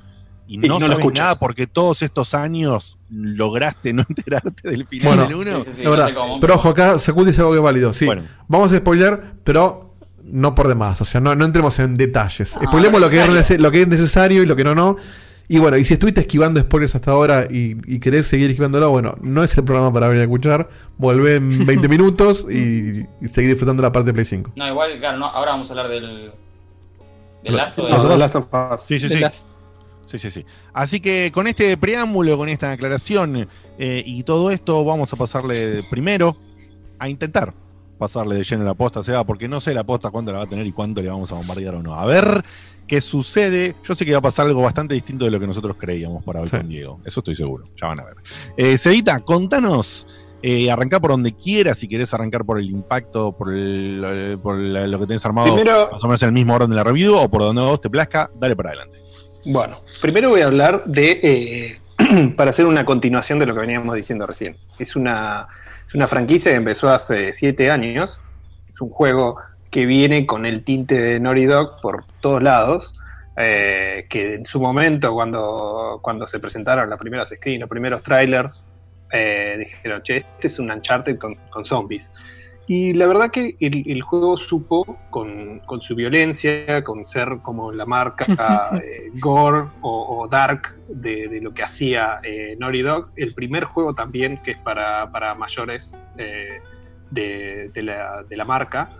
y 0.48 0.58
no, 0.58 0.66
no 0.68 0.74
lo 0.74 0.80
sabes 0.86 0.98
escuchas. 0.98 1.18
nada 1.24 1.38
porque 1.38 1.66
todos 1.66 2.02
estos 2.02 2.34
años 2.34 2.98
lograste 3.10 3.92
no 3.92 4.02
enterarte 4.08 4.70
del 4.70 4.86
final 4.86 5.08
Bueno, 5.08 5.22
del 5.24 5.34
1. 5.34 5.56
Sí, 5.58 5.64
sí, 5.66 5.70
sí, 5.74 5.78
Es 5.80 5.84
no 5.84 5.90
verdad. 5.92 6.08
sé 6.08 6.14
cómo. 6.14 6.40
Pero 6.40 6.54
ojo, 6.54 6.68
acá 6.68 6.98
Sakul 6.98 7.26
dice 7.26 7.40
algo 7.40 7.52
que 7.52 7.58
es 7.58 7.64
válido. 7.64 7.92
Sí, 7.92 8.06
Bueno. 8.06 8.22
vamos 8.46 8.72
a 8.72 8.76
spoiler, 8.78 9.34
pero 9.42 9.96
no 10.22 10.54
por 10.54 10.68
demás. 10.68 11.00
O 11.00 11.04
sea, 11.04 11.20
no, 11.20 11.34
no 11.34 11.44
entremos 11.44 11.78
en 11.80 11.94
detalles. 11.96 12.56
Ah, 12.56 12.64
Spoilemos 12.66 13.00
lo 13.00 13.08
que, 13.10 13.18
es 13.40 13.58
lo 13.60 13.70
que 13.72 13.82
es 13.82 13.88
necesario 13.88 14.42
y 14.42 14.46
lo 14.46 14.54
que 14.56 14.64
no, 14.64 14.74
no. 14.74 14.96
Y 15.48 15.58
bueno, 15.58 15.76
y 15.76 15.84
si 15.84 15.94
estuviste 15.94 16.20
esquivando 16.22 16.60
spoilers 16.60 16.94
hasta 16.96 17.12
ahora 17.12 17.46
y, 17.48 17.76
y 17.86 18.00
querés 18.00 18.26
seguir 18.26 18.50
esquivándolo, 18.50 18.90
bueno, 18.90 19.16
no 19.20 19.44
es 19.44 19.56
el 19.56 19.64
programa 19.64 19.92
para 19.92 20.08
venir 20.08 20.22
a 20.22 20.24
escuchar. 20.24 20.68
Volvé 20.98 21.36
en 21.36 21.66
20 21.66 21.88
minutos 21.88 22.46
y, 22.50 23.02
y 23.20 23.28
seguir 23.28 23.50
disfrutando 23.50 23.82
la 23.82 23.92
parte 23.92 24.06
de 24.08 24.14
Play 24.14 24.24
5. 24.24 24.52
No, 24.56 24.66
igual, 24.66 24.98
claro, 24.98 25.18
no, 25.18 25.26
ahora 25.26 25.52
vamos 25.52 25.68
a 25.70 25.72
hablar 25.72 25.88
del. 25.88 26.32
del 27.44 27.56
Last 27.56 27.78
of 27.78 27.90
Us. 27.90 28.18
Last 28.18 28.34
of 28.34 28.46
Us. 28.52 28.82
Sí, 28.82 28.98
sí, 28.98 29.08
sí. 29.08 29.22
Sí, 30.06 30.18
sí, 30.18 30.30
sí. 30.30 30.46
Así 30.72 31.00
que 31.00 31.32
con 31.32 31.48
este 31.48 31.76
preámbulo, 31.76 32.36
con 32.38 32.48
esta 32.48 32.70
aclaración 32.70 33.48
eh, 33.78 34.02
y 34.06 34.22
todo 34.22 34.52
esto, 34.52 34.84
vamos 34.84 35.12
a 35.12 35.16
pasarle 35.16 35.82
primero 35.90 36.36
a 36.98 37.08
intentar 37.08 37.52
pasarle 37.98 38.36
de 38.36 38.44
lleno 38.44 38.64
la 38.64 38.74
posta, 38.74 39.02
Seba, 39.02 39.24
porque 39.24 39.48
no 39.48 39.60
sé 39.60 39.72
la 39.74 39.84
posta 39.84 40.10
cuánto 40.10 40.32
la 40.32 40.38
va 40.38 40.44
a 40.44 40.48
tener 40.48 40.66
y 40.66 40.72
cuánto 40.72 41.02
le 41.02 41.08
vamos 41.08 41.30
a 41.32 41.36
bombardear 41.36 41.74
o 41.76 41.82
no. 41.82 41.94
A 41.94 42.04
ver 42.06 42.42
qué 42.86 43.00
sucede. 43.00 43.74
Yo 43.82 43.94
sé 43.94 44.04
que 44.04 44.12
va 44.12 44.18
a 44.18 44.22
pasar 44.22 44.46
algo 44.46 44.62
bastante 44.62 44.94
distinto 44.94 45.24
de 45.24 45.30
lo 45.30 45.40
que 45.40 45.46
nosotros 45.46 45.76
creíamos 45.78 46.22
para 46.24 46.40
hoy 46.40 46.48
Sí. 46.48 46.56
con 46.56 46.68
Diego. 46.68 47.00
Eso 47.04 47.20
estoy 47.20 47.34
seguro. 47.34 47.64
Ya 47.80 47.88
van 47.88 48.00
a 48.00 48.04
ver. 48.04 48.14
Eh, 48.56 48.76
contanos. 49.24 50.06
Eh, 50.42 50.70
arrancar 50.70 51.00
por 51.00 51.10
donde 51.10 51.34
quieras, 51.34 51.78
si 51.78 51.88
querés 51.88 52.12
arrancar 52.14 52.44
por 52.44 52.58
el 52.60 52.70
impacto, 52.70 53.32
por, 53.32 53.52
el- 53.52 54.02
eh, 54.06 54.38
por 54.40 54.56
la- 54.56 54.86
lo 54.86 55.00
que 55.00 55.06
tenés 55.06 55.24
armado, 55.24 55.54
Primero- 55.54 55.88
más 55.90 56.04
o 56.04 56.06
menos 56.06 56.22
en 56.22 56.28
el 56.28 56.32
mismo 56.34 56.54
orden 56.54 56.70
de 56.70 56.76
la 56.76 56.84
review, 56.84 57.16
o 57.16 57.28
por 57.28 57.40
donde 57.42 57.62
a 57.62 57.64
vos 57.64 57.80
te 57.80 57.90
plazca, 57.90 58.30
dale 58.38 58.54
para 58.54 58.68
adelante. 58.68 58.98
Bueno, 59.46 59.78
primero 60.00 60.28
voy 60.28 60.42
a 60.42 60.46
hablar 60.46 60.84
de, 60.86 61.20
eh, 61.22 61.80
para 62.36 62.50
hacer 62.50 62.66
una 62.66 62.84
continuación 62.84 63.38
de 63.40 63.46
lo 63.46 63.54
que 63.54 63.60
veníamos 63.60 63.96
diciendo 63.96 64.26
recién. 64.26 64.56
Es 64.78 64.94
una, 64.94 65.48
es 65.86 65.94
una 65.94 66.06
franquicia 66.06 66.52
que 66.52 66.56
empezó 66.58 66.88
hace 66.90 67.32
siete 67.32 67.70
años. 67.70 68.20
Es 68.72 68.80
un 68.80 68.90
juego 68.90 69.36
que 69.70 69.86
viene 69.86 70.26
con 70.26 70.46
el 70.46 70.64
tinte 70.64 71.00
de 71.00 71.20
Naughty 71.20 71.46
Dog 71.46 71.80
por 71.80 72.04
todos 72.20 72.42
lados. 72.42 72.94
eh, 73.38 74.06
que 74.08 74.34
en 74.34 74.46
su 74.46 74.60
momento, 74.60 75.12
cuando, 75.12 76.00
cuando 76.02 76.26
se 76.26 76.40
presentaron 76.40 76.88
las 76.88 76.98
primeras 76.98 77.28
screens, 77.28 77.60
los 77.60 77.68
primeros 77.68 78.02
trailers, 78.02 78.64
eh, 79.12 79.56
dijeron, 79.58 80.02
che, 80.02 80.16
este 80.18 80.46
es 80.46 80.58
un 80.58 80.70
Uncharted 80.70 81.18
con, 81.18 81.34
con 81.50 81.64
zombies. 81.64 82.10
Y 82.68 82.94
la 82.94 83.06
verdad 83.06 83.30
que 83.30 83.54
el, 83.60 83.84
el 83.86 84.02
juego 84.02 84.36
supo, 84.36 84.98
con, 85.10 85.60
con 85.60 85.80
su 85.80 85.94
violencia, 85.94 86.82
con 86.82 87.04
ser 87.04 87.38
como 87.42 87.70
la 87.70 87.86
marca 87.86 88.26
eh, 88.82 89.10
gore 89.20 89.68
o, 89.82 90.22
o 90.22 90.28
dark 90.28 90.76
de, 90.88 91.28
de 91.28 91.40
lo 91.40 91.54
que 91.54 91.62
hacía 91.62 92.18
eh, 92.24 92.56
Naughty 92.58 92.82
Dog, 92.82 93.10
el 93.16 93.34
primer 93.34 93.64
juego 93.64 93.94
también 93.94 94.42
que 94.42 94.52
es 94.52 94.58
para, 94.58 95.10
para 95.12 95.34
mayores 95.36 95.96
eh, 96.18 96.60
de, 97.10 97.70
de 97.72 97.82
la, 97.82 98.24
de 98.24 98.36
la 98.36 98.44
marca. 98.44 98.90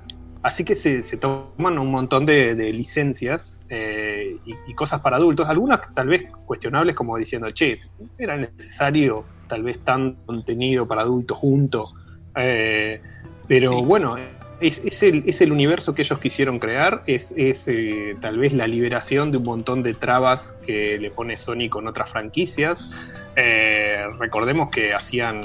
Así 0.43 0.65
que 0.65 0.77
se, 0.77 1.03
se 1.03 1.17
toman 1.17 1.77
un 1.77 1.91
montón 1.91 2.25
de, 2.25 2.55
licencias 2.73 3.59
eh, 3.69 4.37
y, 4.45 4.55
y 4.69 4.75
cosas 4.75 5.01
para 5.01 5.17
adultos, 5.17 5.49
algunas 5.49 5.81
tal 5.93 6.07
vez 6.07 6.25
cuestionables 6.45 6.95
como 6.95 7.17
diciendo, 7.17 7.51
che, 7.51 7.81
¿era 8.17 8.37
necesario 8.37 9.25
tal 9.49 9.65
vez 9.65 9.81
tan 9.81 10.15
contenido 10.25 10.87
para 10.87 11.03
adultos 11.03 11.37
juntos? 11.37 11.97
Eh, 12.37 13.01
pero 13.49 13.83
bueno, 13.83 14.17
es, 14.61 14.81
es 14.85 15.03
el, 15.03 15.23
es 15.27 15.41
el 15.41 15.53
universo 15.53 15.95
que 15.95 16.03
ellos 16.03 16.19
quisieron 16.19 16.59
crear, 16.59 17.03
es, 17.07 17.35
es 17.37 17.69
eh, 17.69 18.17
tal 18.21 18.39
vez 18.39 18.53
la 18.53 18.67
liberación 18.67 19.31
de 19.31 19.39
un 19.39 19.45
montón 19.45 19.83
de 19.83 19.95
trabas 19.95 20.55
que 20.65 20.99
le 20.99 21.11
pone 21.11 21.37
Sony 21.37 21.69
con 21.69 21.87
otras 21.87 22.11
franquicias. 22.11 22.91
Eh, 23.35 24.05
recordemos 24.19 24.71
que 24.71 24.95
hacían, 24.95 25.41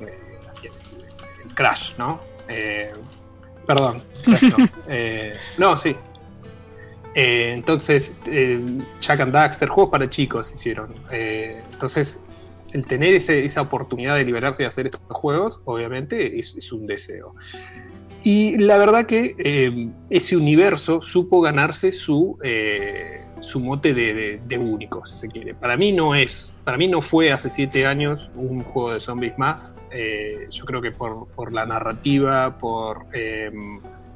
eh, 0.00 0.38
hacían 0.48 0.72
el 1.44 1.54
Crash, 1.54 1.94
¿no? 1.98 2.20
Perdón, 3.66 4.02
Crash 4.24 4.42
no. 4.56 4.68
No, 5.58 5.78
sí. 5.78 5.96
Entonces, 7.18 8.14
Jack 9.00 9.20
and 9.20 9.32
Daxter, 9.32 9.68
juegos 9.68 9.90
para 9.90 10.08
chicos 10.08 10.52
hicieron. 10.54 10.94
Entonces, 11.10 12.20
el 12.72 12.86
tener 12.86 13.14
esa 13.14 13.60
oportunidad 13.60 14.16
de 14.16 14.24
liberarse 14.24 14.62
y 14.62 14.66
hacer 14.66 14.86
estos 14.86 15.02
juegos, 15.08 15.60
obviamente, 15.64 16.38
es, 16.38 16.72
un 16.72 16.86
deseo. 16.86 17.32
Y 18.22 18.58
la 18.58 18.76
verdad 18.78 19.06
que 19.06 19.34
eh, 19.38 19.88
ese 20.10 20.36
universo 20.36 21.00
supo 21.00 21.40
ganarse 21.40 21.92
su, 21.92 22.38
eh, 22.42 23.24
su 23.40 23.60
mote 23.60 23.94
de, 23.94 24.58
único, 24.58 25.04
si 25.06 25.16
se 25.16 25.28
quiere. 25.28 25.54
Para 25.54 25.76
mí 25.76 25.92
no 25.92 26.14
es, 26.14 26.52
para 26.64 26.76
mí 26.76 26.88
no 26.88 27.00
fue 27.00 27.32
hace 27.32 27.50
siete 27.50 27.86
años 27.86 28.30
un 28.34 28.60
juego 28.60 28.94
de 28.94 29.00
zombies 29.00 29.38
más. 29.38 29.76
Eh, 29.90 30.48
yo 30.50 30.64
creo 30.64 30.82
que 30.82 30.90
por, 30.90 31.28
por 31.28 31.52
la 31.52 31.66
narrativa, 31.66 32.58
por, 32.58 33.06
eh, 33.12 33.50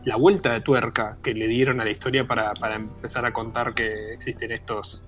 la 0.05 0.17
vuelta 0.17 0.53
de 0.53 0.61
tuerca 0.61 1.19
que 1.23 1.35
le 1.35 1.47
dieron 1.47 1.81
a 1.81 1.85
la 1.85 1.91
historia 1.91 2.27
para, 2.27 2.55
para 2.55 2.77
empezar 2.77 3.27
a 3.27 3.33
contar 3.33 3.75
que 3.75 4.13
existen 4.13 4.51
estos, 4.51 5.03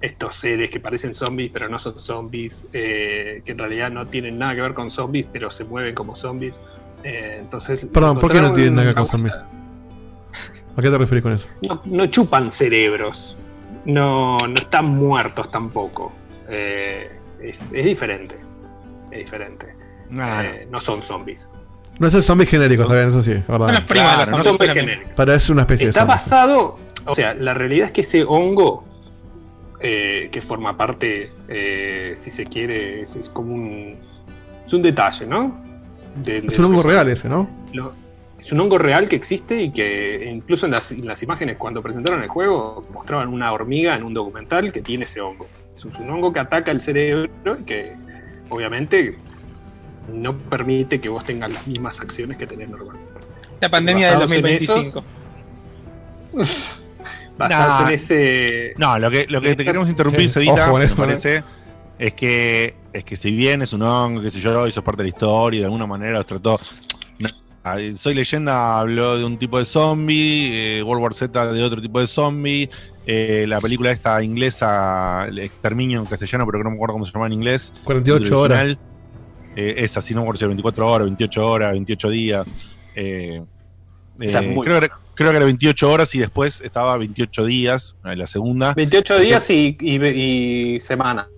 estos 0.00 0.36
seres 0.36 0.70
que 0.70 0.80
parecen 0.80 1.14
zombies, 1.14 1.50
pero 1.52 1.68
no 1.68 1.78
son 1.78 2.00
zombies, 2.00 2.66
eh, 2.72 3.42
que 3.44 3.52
en 3.52 3.58
realidad 3.58 3.90
no 3.90 4.06
tienen 4.06 4.38
nada 4.38 4.54
que 4.54 4.60
ver 4.62 4.74
con 4.74 4.90
zombies, 4.90 5.26
pero 5.32 5.50
se 5.50 5.64
mueven 5.64 5.94
como 5.94 6.14
zombies. 6.14 6.62
Eh, 7.02 7.38
entonces, 7.40 7.86
Perdón, 7.92 8.18
¿por 8.18 8.32
qué 8.32 8.40
no 8.40 8.52
tienen 8.52 8.74
nada 8.76 8.84
que 8.84 8.88
ver 8.88 8.96
con 8.96 9.06
zombies? 9.06 9.34
¿A 9.34 10.80
qué 10.82 10.90
te 10.90 10.98
referís 10.98 11.22
con 11.22 11.32
eso? 11.32 11.48
no, 11.62 11.82
no 11.86 12.06
chupan 12.06 12.52
cerebros, 12.52 13.36
no, 13.84 14.36
no 14.38 14.54
están 14.54 14.86
muertos 14.86 15.50
tampoco. 15.50 16.12
Eh, 16.48 17.10
es, 17.40 17.62
es 17.72 17.84
diferente. 17.84 18.36
Es 19.10 19.18
diferente. 19.18 19.74
Eh, 20.12 20.68
no 20.70 20.78
son 20.78 21.02
zombies. 21.02 21.52
No 21.98 22.06
es 22.06 22.14
el 22.14 22.22
zombie 22.22 22.46
genérico, 22.46 22.82
está 22.82 22.94
bien, 22.94 23.08
eso 23.08 23.20
sí, 23.22 23.32
verdad. 23.48 23.84
Primas 23.86 24.18
de 24.26 24.30
los 24.30 24.44
no 24.44 24.44
zombies 24.52 24.72
genéricos. 24.72 25.12
Pero 25.16 25.32
es 25.34 25.50
una 25.50 25.62
especie 25.62 25.88
Está 25.88 26.04
de 26.04 26.06
zombie. 26.12 26.14
basado, 26.14 26.78
o 27.06 27.14
sea, 27.14 27.34
la 27.34 27.54
realidad 27.54 27.86
es 27.86 27.92
que 27.92 28.02
ese 28.02 28.22
hongo 28.22 28.84
eh, 29.80 30.28
que 30.32 30.40
forma 30.42 30.76
parte, 30.76 31.30
eh, 31.48 32.12
si 32.16 32.30
se 32.30 32.44
quiere, 32.44 33.02
es, 33.02 33.14
es 33.16 33.30
como 33.30 33.54
un, 33.54 33.96
es 34.66 34.72
un 34.72 34.82
detalle, 34.82 35.26
¿no? 35.26 35.56
De- 36.24 36.40
de 36.40 36.46
Es 36.48 36.58
un 36.58 36.64
hongo 36.66 36.82
real 36.82 37.08
ese, 37.08 37.28
¿no? 37.28 37.48
lo- 37.72 37.92
es 38.38 38.52
un 38.52 38.60
hongo 38.60 38.78
real 38.78 39.08
que 39.08 39.16
existe 39.16 39.60
y 39.60 39.70
que 39.70 40.24
incluso 40.32 40.64
en 40.66 40.72
las, 40.72 40.90
en 40.92 41.06
las 41.06 41.22
imágenes 41.22 41.56
cuando 41.58 41.82
presentaron 41.82 42.22
el 42.22 42.28
juego 42.28 42.86
mostraban 42.94 43.28
una 43.28 43.52
hormiga 43.52 43.94
en 43.94 44.02
un 44.04 44.14
documental 44.14 44.72
que 44.72 44.80
tiene 44.80 45.04
ese 45.04 45.20
hongo. 45.20 45.46
Es 45.76 45.84
un, 45.84 45.94
un 45.96 46.08
hongo 46.10 46.32
que 46.32 46.40
ataca 46.40 46.70
el 46.70 46.80
cerebro 46.80 47.28
y 47.60 47.64
que 47.64 47.92
obviamente 48.48 49.16
no 50.10 50.34
permite 50.36 50.98
que 51.00 51.08
vos 51.10 51.24
tengas 51.24 51.52
las 51.52 51.66
mismas 51.66 52.00
acciones 52.00 52.38
que 52.38 52.46
tenés 52.46 52.70
normalmente. 52.70 53.10
La 53.60 53.68
pandemia 53.68 54.10
del 54.10 54.20
Basados 54.20 54.32
en 54.36 54.42
2025. 54.42 55.04
Basados 57.38 57.80
Nah. 57.82 57.88
en 57.88 57.94
ese... 57.94 58.74
No, 58.76 58.98
lo 58.98 59.10
que, 59.10 59.26
lo 59.28 59.40
que 59.40 59.54
te 59.56 59.64
queremos 59.64 59.88
interrumpir, 59.88 60.28
Sí, 60.28 60.48
ojo 60.48 60.70
con 60.70 60.80
me 60.80 60.84
eso, 60.86 60.96
parece, 60.96 61.42
es 61.98 62.12
que, 62.14 62.74
es 62.92 63.04
que 63.04 63.16
si 63.16 63.30
bien 63.30 63.62
es 63.62 63.72
un 63.72 63.82
hongo, 63.82 64.20
qué 64.20 64.30
sé 64.30 64.40
yo, 64.40 64.68
sos 64.70 64.82
parte 64.84 65.02
de 65.02 65.10
la 65.10 65.14
historia, 65.16 65.58
y 65.58 65.60
de 65.60 65.66
alguna 65.66 65.86
manera 65.86 66.12
los 66.12 66.26
trató. 66.26 66.58
Soy 67.96 68.14
leyenda 68.14 68.80
habló 68.80 69.18
de 69.18 69.24
un 69.26 69.36
tipo 69.38 69.58
de 69.58 69.66
zombie, 69.66 70.78
eh, 70.78 70.82
World 70.82 71.02
War 71.02 71.12
Z 71.12 71.52
de 71.52 71.62
otro 71.62 71.82
tipo 71.82 72.00
de 72.00 72.06
zombie, 72.06 72.70
eh, 73.06 73.44
la 73.46 73.60
película 73.60 73.90
esta 73.90 74.22
inglesa, 74.22 75.26
el 75.28 75.38
Exterminio 75.40 75.98
en 75.98 76.06
castellano, 76.06 76.46
pero 76.46 76.58
que 76.60 76.64
no 76.64 76.70
me 76.70 76.76
acuerdo 76.76 76.94
cómo 76.94 77.04
se 77.04 77.12
llama 77.12 77.26
en 77.26 77.34
inglés. 77.34 77.74
48 77.84 78.24
el 78.26 78.32
horas. 78.32 78.76
eh, 79.54 79.74
esa, 79.78 80.00
si 80.00 80.14
no 80.14 80.20
me 80.20 80.24
acuerdo 80.24 80.38
si 80.38 80.44
era 80.44 80.48
24 80.48 80.90
horas, 80.90 81.04
28 81.08 81.46
horas, 81.46 81.72
28 81.72 82.08
días. 82.10 82.46
eh, 82.94 83.42
eh, 84.20 84.40
muy 84.40 84.66
creo, 84.66 84.80
que 84.80 84.86
era, 84.86 85.00
creo 85.14 85.30
que 85.30 85.36
era 85.36 85.44
28 85.44 85.90
horas 85.90 86.14
y 86.14 86.18
después 86.18 86.60
estaba 86.60 86.96
28 86.98 87.44
días, 87.44 87.96
eh, 88.04 88.16
la 88.16 88.26
segunda. 88.26 88.74
28 88.74 89.18
días 89.20 89.50
y, 89.50 89.76
y, 89.80 90.74
y 90.74 90.80
semana. 90.80 91.28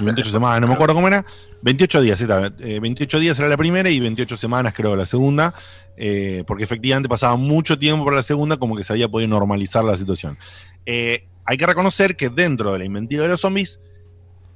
28 0.00 0.30
semanas, 0.30 0.60
no 0.60 0.68
me 0.68 0.74
acuerdo 0.74 0.94
cómo 0.94 1.08
era. 1.08 1.24
28 1.62 2.00
días, 2.00 2.18
sí, 2.18 2.24
está, 2.24 2.52
eh, 2.60 2.80
28 2.80 3.20
días 3.20 3.38
era 3.38 3.48
la 3.48 3.56
primera 3.56 3.88
y 3.90 4.00
28 4.00 4.36
semanas 4.36 4.72
creo 4.74 4.96
la 4.96 5.06
segunda, 5.06 5.54
eh, 5.96 6.44
porque 6.46 6.64
efectivamente 6.64 7.08
pasaba 7.08 7.36
mucho 7.36 7.78
tiempo 7.78 8.04
para 8.04 8.16
la 8.16 8.22
segunda 8.22 8.56
como 8.56 8.76
que 8.76 8.84
se 8.84 8.92
había 8.92 9.08
podido 9.08 9.28
normalizar 9.28 9.84
la 9.84 9.96
situación. 9.96 10.38
Eh, 10.86 11.28
hay 11.44 11.56
que 11.56 11.66
reconocer 11.66 12.16
que 12.16 12.30
dentro 12.30 12.72
de 12.72 12.78
la 12.78 12.84
inventiva 12.84 13.22
de 13.22 13.28
los 13.28 13.40
zombies, 13.40 13.80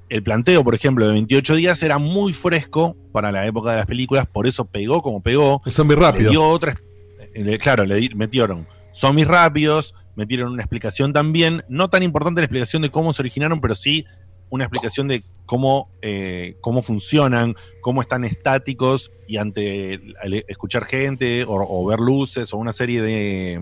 el 0.09 0.23
planteo, 0.23 0.65
por 0.65 0.75
ejemplo, 0.75 1.07
de 1.07 1.13
28 1.13 1.57
días 1.57 1.83
era 1.83 1.99
muy 1.99 2.33
fresco 2.33 2.97
para 3.13 3.31
la 3.31 3.47
época 3.47 3.71
de 3.71 3.79
las 3.79 3.87
películas, 3.87 4.27
por 4.27 4.47
eso 4.47 4.65
pegó 4.65 5.03
como 5.03 5.21
pegó. 5.23 5.63
El 5.65 5.73
zombie 5.73 5.97
rápido. 5.97 6.27
Le 6.27 6.31
dio 6.31 6.45
otra, 6.45 6.73
eh, 6.73 6.96
le- 7.45 7.59
claro, 7.59 7.85
le 7.85 8.09
metieron 8.15 8.67
zombies 8.93 9.29
rápidos, 9.29 9.95
metieron 10.15 10.53
una 10.53 10.63
explicación 10.63 11.13
también, 11.13 11.65
no 11.69 11.89
tan 11.89 12.03
importante 12.03 12.41
la 12.41 12.47
explicación 12.47 12.83
de 12.83 12.91
cómo 12.91 13.13
se 13.13 13.23
originaron, 13.23 13.61
pero 13.61 13.75
sí 13.75 14.05
una 14.49 14.65
explicación 14.65 15.09
de 15.09 15.23
cómo, 15.45 15.91
eh, 16.03 16.57
cómo 16.61 16.83
funcionan, 16.83 17.55
cómo 17.81 18.01
están 18.01 18.25
estáticos 18.25 19.11
y 19.29 19.37
ante 19.39 20.01
escuchar 20.49 20.85
gente 20.85 21.45
o, 21.45 21.55
o 21.57 21.87
ver 21.87 21.99
luces 22.01 22.53
o 22.55 22.57
una 22.57 22.73
serie 22.73 23.03
de, 23.03 23.61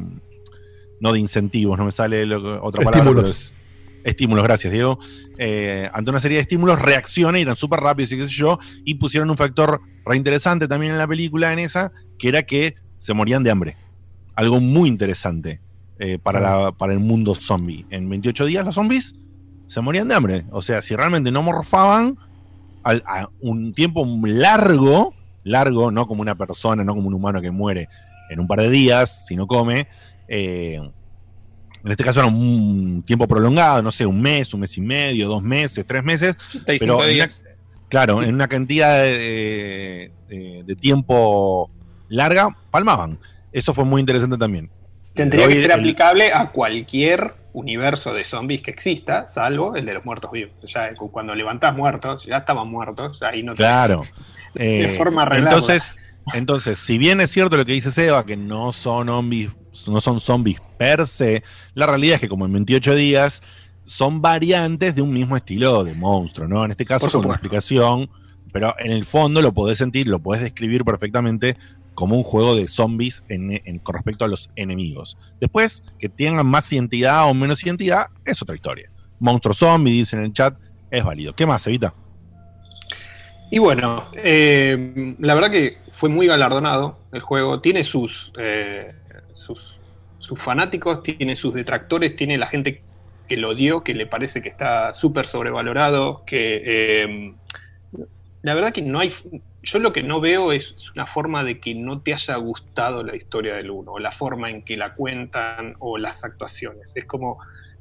no 1.01 1.13
de 1.13 1.19
incentivos, 1.21 1.79
no 1.79 1.85
me 1.87 1.91
sale 1.91 2.25
lo 2.27 2.63
otra 2.63 2.85
palabra, 2.85 2.99
Estímulos. 3.01 3.23
pero 3.23 3.33
es- 3.33 3.55
estímulos, 4.05 4.45
gracias 4.45 4.73
Diego, 4.73 4.99
Eh, 5.39 5.89
ante 5.93 6.11
una 6.11 6.21
serie 6.21 6.37
de 6.37 6.43
estímulos 6.43 6.81
reacciona 6.81 7.39
y 7.39 7.43
eran 7.43 7.57
súper 7.57 7.81
rápidos 7.81 8.13
y 8.13 8.19
qué 8.19 8.27
sé 8.27 8.33
yo, 8.35 8.59
y 8.85 8.95
pusieron 8.95 9.31
un 9.31 9.37
factor 9.37 9.81
reinteresante 10.07 10.69
también 10.69 10.93
en 10.93 10.99
la 10.99 11.09
película, 11.09 11.53
en 11.53 11.59
esa, 11.59 11.91
que 12.19 12.29
era 12.29 12.43
que 12.45 12.77
se 13.05 13.13
morían 13.13 13.43
de 13.45 13.51
hambre. 13.51 13.77
Algo 14.35 14.61
muy 14.61 14.89
interesante 14.89 15.61
eh, 15.99 16.19
para, 16.19 16.41
la- 16.41 16.73
para 16.73 16.95
el 16.95 17.01
mundo 17.01 17.35
zombie. 17.35 17.85
En 17.91 18.09
28 18.09 18.47
días 18.47 18.65
los 18.65 18.75
zombies 18.77 19.15
se 19.67 19.81
morían 19.83 20.09
de 20.09 20.15
hambre. 20.15 20.45
O 20.51 20.63
sea, 20.63 20.81
si 20.81 20.97
realmente 20.97 21.31
no 21.31 21.43
morfaban 21.43 22.17
al- 22.83 23.03
a 23.07 23.29
un 23.41 23.75
tiempo 23.75 24.07
largo, 24.25 25.15
largo, 25.43 25.91
no 25.91 26.07
como 26.07 26.23
una 26.23 26.35
persona, 26.35 26.83
no 26.83 26.95
como 26.95 27.09
un 27.09 27.15
humano 27.15 27.43
que 27.43 27.51
muere 27.51 27.89
en 28.31 28.41
un 28.41 28.47
par 28.47 28.61
de 28.61 28.71
días 28.71 29.27
si 29.27 29.37
no 29.37 29.47
come, 29.47 29.87
eh, 30.27 30.77
en 31.85 31.91
este 31.91 32.03
caso 32.05 32.21
era 32.21 32.29
un 32.31 33.03
tiempo 33.07 33.29
prolongado, 33.29 33.83
no 33.83 33.91
sé, 33.93 34.07
un 34.07 34.23
mes, 34.23 34.55
un 34.55 34.61
mes 34.61 34.79
y 34.79 34.81
medio, 34.81 35.29
dos 35.29 35.43
meses, 35.43 35.85
tres 35.87 36.03
meses, 36.03 36.35
35 36.65 36.79
pero 36.81 36.95
en 36.95 37.01
una- 37.01 37.07
días. 37.13 37.43
claro, 37.91 38.23
en 38.23 38.35
una 38.35 38.49
cantidad 38.49 39.03
de, 39.03 40.11
de- 40.29 40.63
de 40.65 40.77
tiempo 40.77 41.71
larga, 42.09 42.57
palmaban. 42.71 43.19
Eso 43.53 43.73
fue 43.75 43.85
muy 43.85 44.01
interesante 44.01 44.37
también. 44.37 44.71
Tendría 45.15 45.47
Hoy 45.47 45.55
que 45.55 45.61
ser 45.61 45.71
el- 45.71 45.79
aplicable 45.81 46.33
a 46.33 46.51
cualquier 46.51 47.35
universo 47.53 48.13
de 48.13 48.25
zombies 48.25 48.63
que 48.63 48.73
exista, 48.73 49.27
salvo 49.29 49.77
el 49.77 49.85
de 49.87 49.95
los 49.95 50.05
muertos 50.05 50.33
vivos. 50.33 50.53
Ya 50.65 50.93
cuando 50.97 51.35
levantás 51.37 51.77
muertos, 51.77 52.27
ya 52.27 52.39
estaban 52.39 52.69
muertos, 52.69 53.23
ahí 53.23 53.43
no 53.45 53.53
tenés- 53.53 53.57
Claro. 53.59 54.01
de 54.55 54.87
Eh, 54.87 54.89
forma 54.97 55.23
arreglada. 55.23 55.57
entonces, 55.57 55.99
entonces, 56.33 56.79
si 56.79 56.99
bien 56.99 57.21
es 57.21 57.31
cierto 57.31 57.57
lo 57.57 57.65
que 57.65 57.73
dice 57.73 57.93
Seba, 57.93 58.25
que 58.27 58.37
no 58.37 58.73
son 58.73 59.07
zombies, 59.07 59.51
no 59.87 60.01
son 60.01 60.19
zombies 60.21 60.61
per 60.79 61.07
se, 61.07 61.45
la 61.75 61.87
realidad 61.87 62.15
es 62.17 62.21
que 62.23 62.29
como 62.29 62.47
en 62.47 62.53
28 62.53 62.95
días 62.97 63.43
son 63.85 64.21
variantes 64.23 64.95
de 64.97 65.03
un 65.03 65.13
mismo 65.13 65.37
estilo 65.37 65.85
de 65.85 65.95
monstruo, 65.95 66.49
¿no? 66.49 66.65
En 66.65 66.71
este 66.73 66.85
caso 66.87 67.09
con 67.11 67.25
una 67.27 67.35
explicación, 67.35 68.09
pero 68.53 68.75
en 68.79 68.91
el 68.93 69.05
fondo 69.05 69.43
lo 69.43 69.53
podés 69.53 69.79
sentir, 69.79 70.09
lo 70.09 70.19
podés 70.21 70.41
describir 70.43 70.85
perfectamente 70.85 71.57
como 71.95 72.17
un 72.17 72.23
juego 72.23 72.57
de 72.57 72.69
zombies 72.69 73.25
en, 73.29 73.79
con 73.79 73.95
respecto 73.95 74.25
a 74.25 74.29
los 74.29 74.51
enemigos. 74.57 75.17
Después, 75.41 75.85
que 75.99 76.09
tengan 76.09 76.47
más 76.47 76.73
identidad 76.73 77.29
o 77.29 77.35
menos 77.35 77.65
identidad, 77.65 78.07
es 78.25 78.43
otra 78.43 78.55
historia. 78.55 78.91
Monstruo 79.19 79.55
zombie, 79.55 79.93
dice 79.93 80.17
en 80.17 80.25
el 80.25 80.33
chat, 80.33 80.57
es 80.91 81.05
válido. 81.05 81.35
¿Qué 81.35 81.47
más, 81.47 81.67
Evita? 81.67 81.95
Y 83.51 83.59
bueno, 83.59 84.09
eh, 84.15 85.15
la 85.21 85.35
verdad 85.35 85.51
que 85.51 85.79
fue 85.93 86.09
muy 86.09 86.27
galardonado 86.27 86.99
el 87.13 87.21
juego. 87.21 87.61
Tiene 87.61 87.85
sus, 87.85 88.33
eh, 88.39 88.93
sus, 89.33 89.81
sus 90.19 90.39
fanáticos, 90.39 91.03
tiene 91.03 91.37
sus 91.37 91.55
detractores, 91.55 92.17
tiene 92.17 92.37
la 92.37 92.47
gente 92.47 92.83
que 93.29 93.37
lo 93.37 93.51
odió, 93.51 93.85
que 93.85 93.95
le 93.95 94.07
parece 94.07 94.43
que 94.43 94.49
está 94.49 94.93
súper 94.93 95.27
sobrevalorado, 95.27 96.25
que 96.27 96.63
eh, 96.65 97.35
la 98.45 98.53
verdad 98.53 98.75
que 98.75 98.83
no 98.83 99.01
hay... 99.01 99.11
Yo 99.63 99.79
lo 99.79 99.91
que 99.95 100.03
no 100.03 100.21
veo 100.21 100.53
es 100.53 100.91
una 100.95 101.07
forma 101.07 101.43
de 101.43 101.59
que 101.61 101.75
no 101.75 102.03
te 102.03 102.13
haya 102.13 102.37
gustado 102.37 103.03
la 103.03 103.17
historia 103.17 103.55
del 103.55 103.71
uno, 103.71 103.93
o 103.93 103.99
la 103.99 104.13
forma 104.13 104.51
en 104.51 104.63
que 104.63 104.77
la 104.77 104.95
cuentan, 104.95 105.77
o 105.79 105.97
las 105.97 106.25
actuaciones. 106.25 106.93
Es 106.95 107.07
como 107.07 107.39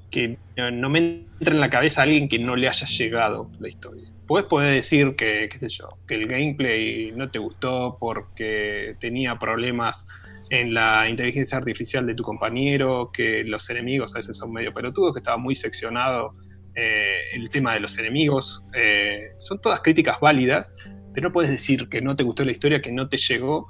que 0.10 0.38
eh, 0.56 0.72
no 0.72 0.90
me 0.90 1.00
entra 1.00 1.54
en 1.54 1.60
la 1.60 1.70
cabeza 1.70 2.04
alguien 2.04 2.30
que 2.30 2.40
no 2.40 2.56
le 2.56 2.70
haya 2.70 2.88
llegado 2.88 3.52
la 3.60 3.68
historia. 3.68 4.10
Puedes 4.26 4.48
poder 4.48 4.74
decir 4.74 5.18
que, 5.18 5.50
qué 5.52 5.58
sé 5.58 5.68
yo, 5.68 5.98
que 6.08 6.14
el 6.14 6.28
gameplay 6.28 7.12
no 7.12 7.30
te 7.30 7.40
gustó 7.40 7.98
porque 8.00 8.96
tenía 9.02 9.38
problemas 9.38 10.08
en 10.50 10.74
la 10.74 11.10
inteligencia 11.10 11.58
artificial 11.58 12.06
de 12.06 12.16
tu 12.16 12.24
compañero, 12.24 13.12
que 13.14 13.44
los 13.44 13.70
enemigos 13.70 14.16
a 14.16 14.20
veces 14.20 14.38
son 14.38 14.54
medio 14.54 14.72
pelotudos, 14.72 15.14
que 15.14 15.20
estaba 15.20 15.36
muy 15.36 15.56
seccionado 15.56 16.32
eh, 16.76 17.32
el 17.34 17.50
tema 17.50 17.74
de 17.74 17.80
los 17.80 17.98
enemigos. 17.98 18.64
Eh, 18.74 19.34
son 19.38 19.62
todas 19.62 19.82
críticas 19.82 20.20
válidas, 20.20 20.74
pero 21.14 21.28
no 21.28 21.34
puedes 21.34 21.52
decir 21.52 21.88
que 21.90 22.02
no 22.02 22.16
te 22.16 22.24
gustó 22.24 22.44
la 22.44 22.52
historia, 22.52 22.82
que 22.82 22.92
no 22.92 23.10
te 23.10 23.18
llegó, 23.18 23.68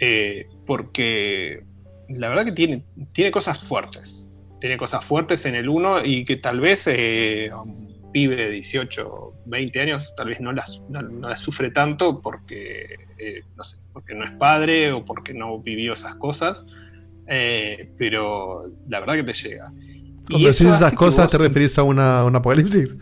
eh, 0.00 0.46
porque 0.66 1.64
la 2.08 2.28
verdad 2.28 2.44
que 2.44 2.52
tiene, 2.52 2.84
tiene 3.12 3.30
cosas 3.30 3.58
fuertes. 3.66 4.28
Tiene 4.60 4.76
cosas 4.76 5.04
fuertes 5.04 5.46
en 5.46 5.54
el 5.54 5.68
1 5.68 6.04
y 6.04 6.24
que 6.24 6.36
tal 6.36 6.60
vez 6.60 6.86
eh, 6.86 7.50
un 7.52 8.10
pibe 8.12 8.36
de 8.36 8.50
18, 8.50 9.42
20 9.46 9.80
años 9.80 10.12
tal 10.16 10.28
vez 10.28 10.40
no 10.40 10.52
las, 10.52 10.80
no, 10.88 11.02
las 11.02 11.40
sufre 11.40 11.70
tanto 11.70 12.22
porque, 12.22 12.96
no 13.56 13.64
sé, 13.64 13.78
porque 13.92 14.14
no 14.14 14.24
es 14.24 14.30
padre 14.32 14.92
o 14.92 15.04
porque 15.04 15.34
no 15.34 15.60
vivió 15.60 15.94
esas 15.94 16.14
cosas. 16.16 16.64
pero 17.26 18.70
la 18.86 19.00
verdad 19.00 19.14
que 19.14 19.24
te 19.24 19.32
llega. 19.32 19.72
Cuando 20.30 20.48
decís 20.48 20.60
esas 20.62 20.92
cosas, 20.94 21.24
vos- 21.26 21.32
¿te 21.32 21.38
referís 21.38 21.78
a 21.78 21.82
una, 21.82 22.24
un 22.24 22.34
apocalipsis? 22.36 22.96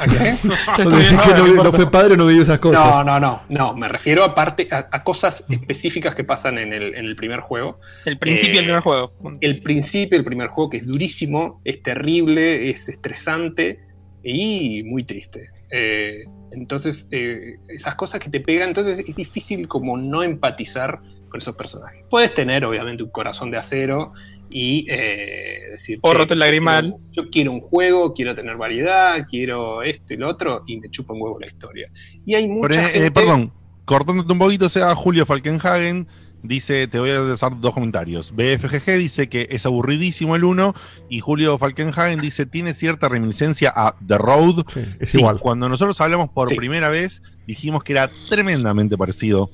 ¿A 0.00 0.06
qué? 0.06 0.34
Cuando 0.76 0.90
decís 0.96 1.18
que 1.20 1.34
no, 1.34 1.62
no 1.64 1.72
fue 1.72 1.90
padre, 1.90 2.16
no 2.16 2.26
vivió 2.26 2.42
esas 2.42 2.58
cosas. 2.58 2.84
No, 2.84 3.04
no, 3.04 3.20
no, 3.20 3.42
no. 3.48 3.74
Me 3.74 3.88
refiero 3.88 4.24
a, 4.24 4.34
parte, 4.34 4.68
a, 4.70 4.88
a 4.90 5.02
cosas 5.04 5.44
específicas 5.48 6.14
que 6.14 6.24
pasan 6.24 6.58
en 6.58 6.72
el, 6.72 6.94
en 6.94 7.04
el 7.06 7.16
primer 7.16 7.40
juego. 7.40 7.78
El 8.04 8.18
principio 8.18 8.50
del 8.56 8.58
Eh, 8.58 8.64
primer 8.64 8.80
juego. 8.82 9.12
El 9.40 9.62
principio 9.62 10.18
del 10.18 10.24
primer 10.24 10.48
juego, 10.48 10.70
que 10.70 10.76
es 10.78 10.86
durísimo, 10.86 11.60
es 11.64 11.82
terrible, 11.82 12.70
es 12.70 12.88
estresante 12.88 13.80
y 14.24 14.82
muy 14.84 15.04
triste. 15.04 15.48
Eh, 15.70 16.24
entonces, 16.50 17.08
eh, 17.12 17.56
esas 17.68 17.94
cosas 17.94 18.20
que 18.20 18.28
te 18.30 18.40
pegan, 18.40 18.68
entonces 18.68 18.98
es 19.06 19.16
difícil 19.16 19.68
como 19.68 19.96
no 19.96 20.22
empatizar 20.22 21.00
con 21.30 21.40
esos 21.40 21.56
personajes. 21.56 22.04
Puedes 22.10 22.34
tener, 22.34 22.64
obviamente, 22.64 23.02
un 23.02 23.10
corazón 23.10 23.50
de 23.50 23.56
acero 23.56 24.12
y 24.52 24.86
eh, 24.90 25.70
decir, 25.72 25.98
O 26.02 26.12
"Che, 26.12 26.18
roto 26.18 26.34
el 26.34 26.40
yo 26.40 26.44
lagrimal". 26.44 26.82
quiero- 26.84 27.02
Yo 27.26 27.30
quiero 27.30 27.52
un 27.52 27.60
juego, 27.60 28.12
quiero 28.14 28.34
tener 28.34 28.56
variedad, 28.56 29.26
quiero 29.28 29.82
esto 29.82 30.14
y 30.14 30.16
lo 30.18 30.28
otro, 30.28 30.62
y 30.66 30.78
me 30.80 30.90
chupa 30.90 31.14
un 31.14 31.22
huevo 31.22 31.38
la 31.40 31.46
historia. 31.46 31.88
Y 32.26 32.34
hay 32.34 32.48
mucha 32.48 32.68
Pero, 32.68 33.04
eh, 33.06 33.10
perdón, 33.10 33.52
cortándote 33.84 34.32
un 34.32 34.38
poquito, 34.38 34.66
o 34.66 34.68
sea, 34.68 34.94
Julio 34.94 35.26
Falkenhagen 35.26 36.06
dice, 36.44 36.88
te 36.88 36.98
voy 36.98 37.10
a 37.10 37.32
hacer 37.32 37.52
dos 37.60 37.72
comentarios. 37.72 38.32
BFGG 38.34 38.98
dice 38.98 39.28
que 39.28 39.46
es 39.50 39.64
aburridísimo 39.64 40.34
el 40.34 40.42
1 40.44 40.74
y 41.08 41.20
Julio 41.20 41.56
Falkenhagen 41.56 42.20
dice, 42.20 42.46
tiene 42.46 42.74
cierta 42.74 43.08
reminiscencia 43.08 43.72
a 43.74 43.96
The 44.06 44.18
Road. 44.18 44.64
es 44.98 45.10
Sí, 45.10 45.18
igual. 45.18 45.38
Cuando 45.38 45.68
nosotros 45.68 46.00
hablamos 46.00 46.30
por 46.30 46.48
Sí. 46.48 46.56
primera 46.56 46.88
vez, 46.88 47.22
dijimos 47.46 47.84
que 47.84 47.92
era 47.92 48.10
tremendamente 48.28 48.98
parecido 48.98 49.50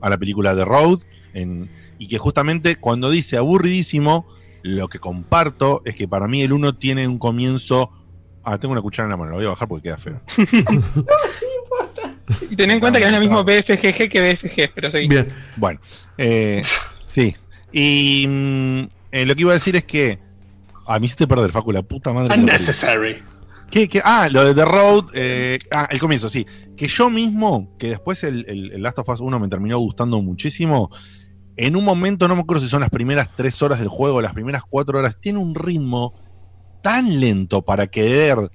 a 0.00 0.08
la 0.10 0.16
película 0.16 0.54
The 0.54 0.64
Road 0.64 1.00
en- 1.34 1.68
y 1.98 2.06
que 2.06 2.18
justamente 2.18 2.76
cuando 2.76 3.10
dice 3.10 3.36
aburridísimo, 3.36 4.28
lo 4.62 4.88
que 4.88 4.98
comparto 4.98 5.80
es 5.84 5.94
que 5.94 6.08
para 6.08 6.26
mí 6.28 6.42
el 6.42 6.52
1 6.52 6.74
tiene 6.76 7.06
un 7.08 7.18
comienzo... 7.18 7.90
Ah, 8.44 8.58
tengo 8.58 8.72
una 8.72 8.80
cuchara 8.82 9.06
en 9.06 9.10
la 9.10 9.16
mano, 9.16 9.30
la 9.32 9.36
voy 9.36 9.46
a 9.46 9.50
bajar 9.50 9.68
porque 9.68 9.84
queda 9.84 9.98
feo. 9.98 10.20
Y 12.50 12.56
ten 12.56 12.70
en 12.70 12.80
cuenta 12.80 12.98
que 12.98 13.04
no 13.06 13.10
es 13.10 13.14
lo 13.16 13.20
mismo 13.20 13.44
BFGG 13.44 14.08
que 14.10 14.20
BFG, 14.20 14.74
pero 14.74 14.90
sí. 14.90 15.06
Bien. 15.08 15.28
Bueno, 15.56 15.80
eh, 16.18 16.62
sí. 17.06 17.34
Y 17.72 18.26
mm, 18.28 18.80
eh, 19.12 19.26
lo 19.26 19.34
que 19.34 19.40
iba 19.42 19.50
a 19.52 19.54
decir 19.54 19.76
es 19.76 19.84
que. 19.84 20.18
A 20.86 20.98
mí 20.98 21.06
hiciste 21.06 21.26
perder, 21.26 21.50
Facu, 21.50 21.72
la 21.72 21.82
puta 21.82 22.12
madre. 22.12 22.34
Unnecessary. 22.38 23.22
¿Qué, 23.70 23.88
qué? 23.88 24.00
Ah, 24.04 24.28
lo 24.30 24.44
de 24.44 24.54
The 24.54 24.64
Road. 24.64 25.06
eh, 25.14 25.58
ah, 25.70 25.86
el 25.90 25.98
comienzo, 25.98 26.30
sí. 26.30 26.46
Que 26.76 26.86
yo 26.88 27.10
mismo, 27.10 27.76
que 27.78 27.88
después 27.88 28.24
el, 28.24 28.44
el- 28.48 28.72
el 28.72 28.82
Last 28.82 28.98
of 28.98 29.08
Us 29.10 29.20
1 29.20 29.38
me 29.38 29.48
terminó 29.48 29.78
gustando 29.78 30.20
muchísimo. 30.22 30.90
En 31.60 31.74
un 31.74 31.84
momento, 31.84 32.28
no 32.28 32.36
me 32.36 32.42
acuerdo 32.42 32.62
si 32.62 32.68
son 32.68 32.82
las 32.82 32.90
primeras 32.90 33.34
tres 33.34 33.60
horas 33.62 33.80
del 33.80 33.88
juego, 33.88 34.22
las 34.22 34.32
primeras 34.32 34.62
cuatro 34.62 35.00
horas, 35.00 35.18
tiene 35.20 35.40
un 35.40 35.56
ritmo 35.56 36.14
tan 36.82 37.18
lento 37.18 37.62
para 37.62 37.88
querer 37.88 38.48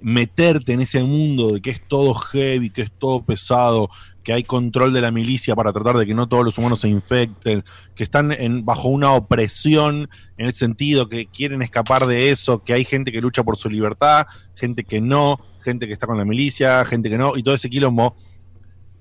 meterte 0.00 0.72
en 0.72 0.80
ese 0.80 1.02
mundo 1.02 1.52
de 1.52 1.60
que 1.60 1.68
es 1.68 1.86
todo 1.86 2.14
heavy, 2.14 2.70
que 2.70 2.80
es 2.80 2.90
todo 2.90 3.22
pesado, 3.22 3.90
que 4.22 4.32
hay 4.32 4.42
control 4.42 4.94
de 4.94 5.02
la 5.02 5.10
milicia 5.10 5.54
para 5.54 5.70
tratar 5.70 5.98
de 5.98 6.06
que 6.06 6.14
no 6.14 6.28
todos 6.28 6.46
los 6.46 6.56
humanos 6.56 6.80
se 6.80 6.88
infecten, 6.88 7.62
que 7.94 8.02
están 8.02 8.34
bajo 8.64 8.88
una 8.88 9.12
opresión 9.12 10.08
en 10.38 10.46
el 10.46 10.54
sentido 10.54 11.10
que 11.10 11.26
quieren 11.26 11.60
escapar 11.60 12.06
de 12.06 12.30
eso, 12.30 12.64
que 12.64 12.72
hay 12.72 12.86
gente 12.86 13.12
que 13.12 13.20
lucha 13.20 13.44
por 13.44 13.58
su 13.58 13.68
libertad, 13.68 14.28
gente 14.54 14.82
que 14.82 15.02
no, 15.02 15.40
gente 15.60 15.86
que 15.86 15.92
está 15.92 16.06
con 16.06 16.16
la 16.16 16.24
milicia, 16.24 16.86
gente 16.86 17.10
que 17.10 17.18
no, 17.18 17.36
y 17.36 17.42
todo 17.42 17.54
ese 17.54 17.68
quilombo. 17.68 18.16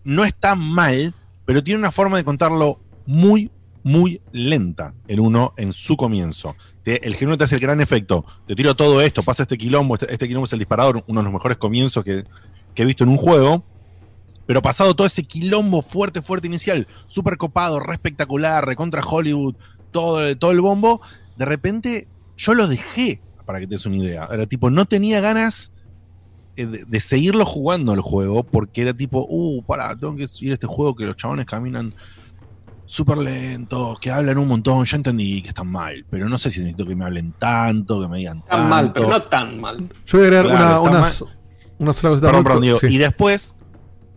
No 0.03 0.25
está 0.25 0.55
mal, 0.55 1.13
pero 1.45 1.63
tiene 1.63 1.79
una 1.79 1.93
forma 1.93 2.17
de 2.17 2.25
contarlo 2.25 2.81
muy, 3.05 3.51
muy 3.83 4.21
lenta 4.31 4.93
el 5.07 5.19
uno 5.19 5.53
en 5.57 5.73
su 5.73 5.95
comienzo. 5.95 6.55
El 6.85 7.15
genuino 7.15 7.37
te 7.37 7.45
hace 7.45 7.55
el 7.55 7.61
gran 7.61 7.81
efecto. 7.81 8.25
Te 8.47 8.55
tiro 8.55 8.75
todo 8.75 9.01
esto, 9.01 9.23
pasa 9.23 9.43
este 9.43 9.57
quilombo, 9.57 9.95
este, 9.95 10.11
este 10.11 10.27
quilombo 10.27 10.45
es 10.45 10.53
el 10.53 10.59
disparador, 10.59 11.03
uno 11.07 11.21
de 11.21 11.23
los 11.23 11.33
mejores 11.33 11.57
comienzos 11.57 12.03
que, 12.03 12.25
he 12.75 12.85
visto 12.85 13.03
en 13.03 13.09
un 13.09 13.17
juego. 13.17 13.63
Pero 14.45 14.61
pasado 14.61 14.95
todo 14.95 15.07
ese 15.07 15.23
quilombo 15.23 15.81
fuerte, 15.81 16.21
fuerte 16.21 16.47
inicial, 16.47 16.87
súper 17.07 17.37
copado, 17.37 17.79
re 17.79 17.93
espectacular, 17.93 18.63
recontra 18.63 19.01
Hollywood, 19.01 19.55
todo, 19.89 20.37
todo 20.37 20.51
el 20.51 20.61
bombo, 20.61 21.01
de 21.35 21.45
repente 21.45 22.07
yo 22.37 22.53
lo 22.53 22.67
dejé, 22.67 23.21
para 23.45 23.59
que 23.59 23.65
te 23.65 23.75
des 23.75 23.85
una 23.87 23.97
idea. 23.97 24.27
Era 24.31 24.45
tipo, 24.45 24.69
no 24.69 24.85
tenía 24.85 25.19
ganas 25.19 25.71
eh, 26.55 26.67
de, 26.67 26.85
de 26.85 26.99
seguirlo 26.99 27.43
jugando 27.45 27.93
el 27.93 28.01
juego, 28.01 28.43
porque 28.43 28.83
era 28.83 28.93
tipo, 28.93 29.25
uh, 29.27 29.63
pará, 29.63 29.95
tengo 29.97 30.15
que 30.15 30.27
seguir 30.27 30.53
este 30.53 30.67
juego 30.67 30.95
que 30.95 31.05
los 31.05 31.15
chabones 31.15 31.47
caminan 31.47 31.95
súper 32.85 33.17
lento, 33.17 33.97
que 34.01 34.11
hablan 34.11 34.37
un 34.37 34.47
montón. 34.47 34.85
Ya 34.85 34.97
entendí 34.97 35.41
que 35.41 35.49
están 35.49 35.67
mal, 35.67 36.05
pero 36.09 36.27
no 36.29 36.37
sé 36.37 36.51
si 36.51 36.59
necesito 36.59 36.85
que 36.85 36.95
me 36.95 37.05
hablen 37.05 37.33
tanto, 37.39 38.01
que 38.01 38.07
me 38.07 38.17
digan 38.19 38.43
Tan 38.45 38.69
mal, 38.69 38.85
tanto. 38.85 38.93
pero 39.01 39.09
no 39.09 39.23
tan 39.23 39.59
mal. 39.59 39.89
Yo 40.05 40.17
voy 40.17 40.25
a 40.25 40.27
agregar 40.29 40.45
Claro, 40.45 40.57
una, 40.57 40.69
está 40.69 40.89
una, 40.89 40.99
mal. 41.01 41.13
una 41.79 41.93
sola 41.93 42.09
cosita. 42.11 42.43
Perdón. 42.43 42.79
Sí. 42.79 42.87
Y 42.87 42.97
después, 42.97 43.55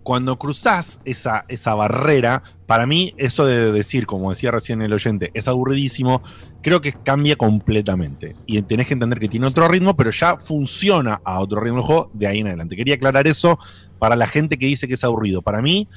cuando 0.03 0.39
cruzás 0.39 1.01
esa, 1.05 1.45
esa 1.49 1.75
barrera, 1.75 2.43
para 2.67 2.87
mí, 2.87 3.15
eso 3.17 3.47
de 3.47 3.73
decir, 3.73 4.07
como 4.07 4.31
decía 4.31 4.51
recién 4.51 4.83
el 4.83 4.93
oyente, 4.93 5.31
es 5.35 5.49
aburridísimo, 5.49 6.23
creo 6.63 6.81
que 6.81 6.93
cambia 6.93 7.37
completamente. 7.37 8.37
Y 8.47 8.61
tenés 8.63 8.87
que 8.87 8.95
entender 8.95 9.19
que 9.21 9.29
tiene 9.29 9.47
otro 9.47 9.69
ritmo, 9.69 9.97
pero 9.97 10.11
ya 10.11 10.37
funciona 10.39 11.21
a 11.25 11.41
otro 11.41 11.61
ritmo 11.61 11.83
juego 11.83 12.11
de 12.15 12.27
ahí 12.27 12.39
en 12.41 12.49
adelante. 12.49 12.77
Quería 12.77 12.95
aclarar 12.97 13.27
eso 13.27 13.59
para 13.99 14.17
la 14.17 14.27
gente 14.27 14.59
que 14.59 14.67
dice 14.67 14.87
que 14.89 14.95
es 14.95 15.05
aburrido. 15.05 15.43
Para 15.43 15.61
mí, 15.63 15.89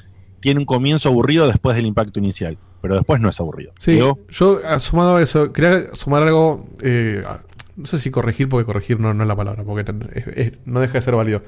tiene 0.42 0.60
un 0.60 0.66
comienzo 0.66 1.08
aburrido 1.08 1.46
después 1.46 1.74
del 1.76 1.86
impacto 1.86 2.18
inicial, 2.20 2.58
pero 2.82 2.94
después 2.96 3.20
no 3.20 3.30
es 3.30 3.40
aburrido. 3.40 3.72
Sí, 3.78 3.96
yo 4.28 4.60
ah, 4.66 4.78
sumado 4.78 5.16
a 5.16 5.22
eso, 5.22 5.52
quería 5.52 5.94
sumar 5.94 6.22
algo, 6.24 6.66
eh, 6.82 7.22
a- 7.26 7.40
no 7.76 7.86
sé 7.86 7.98
si 7.98 8.10
corregir, 8.10 8.50
porque 8.50 8.66
corregir 8.66 9.00
no, 9.00 9.14
no 9.14 9.22
es 9.24 9.28
la 9.28 9.36
palabra, 9.36 9.64
porque 9.64 9.90
no- 9.92 10.06
es- 10.12 10.26
es- 10.36 10.52
no 10.66 10.80
deja 10.80 10.92
de 10.94 11.02
ser 11.02 11.14
válido. 11.16 11.42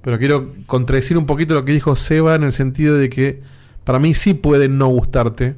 Pero 0.00 0.18
quiero 0.18 0.52
contradecir 0.66 1.18
un 1.18 1.26
poquito 1.26 1.54
lo 1.54 1.64
que 1.64 1.72
dijo 1.72 1.96
Seba 1.96 2.34
en 2.34 2.44
el 2.44 2.52
sentido 2.52 2.96
de 2.96 3.10
que 3.10 3.42
para 3.84 3.98
mí 3.98 4.14
sí 4.14 4.32
puede 4.34 4.68
no 4.68 4.86
gustarte, 4.88 5.56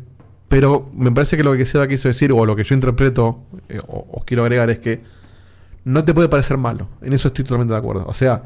pero 0.49 0.89
me 0.95 1.11
parece 1.13 1.37
que 1.37 1.45
lo 1.45 1.57
que 1.57 1.67
Seba 1.67 1.87
quiso 1.89 2.09
decir, 2.09 2.33
o 2.33 2.47
lo 2.47 2.57
que 2.57 2.65
yo 2.65 2.75
interpreto, 2.75 3.43
eh, 3.69 3.79
o, 3.87 4.07
o 4.11 4.25
quiero 4.25 4.43
agregar, 4.43 4.71
es 4.71 4.79
que 4.79 5.03
no 5.85 6.05
te 6.05 6.15
puede 6.15 6.29
parecer 6.29 6.57
malo. 6.57 6.89
En 7.03 7.13
eso 7.13 7.29
estoy 7.29 7.45
totalmente 7.45 7.73
de 7.73 7.79
acuerdo. 7.79 8.05
O 8.09 8.15
sea, 8.15 8.43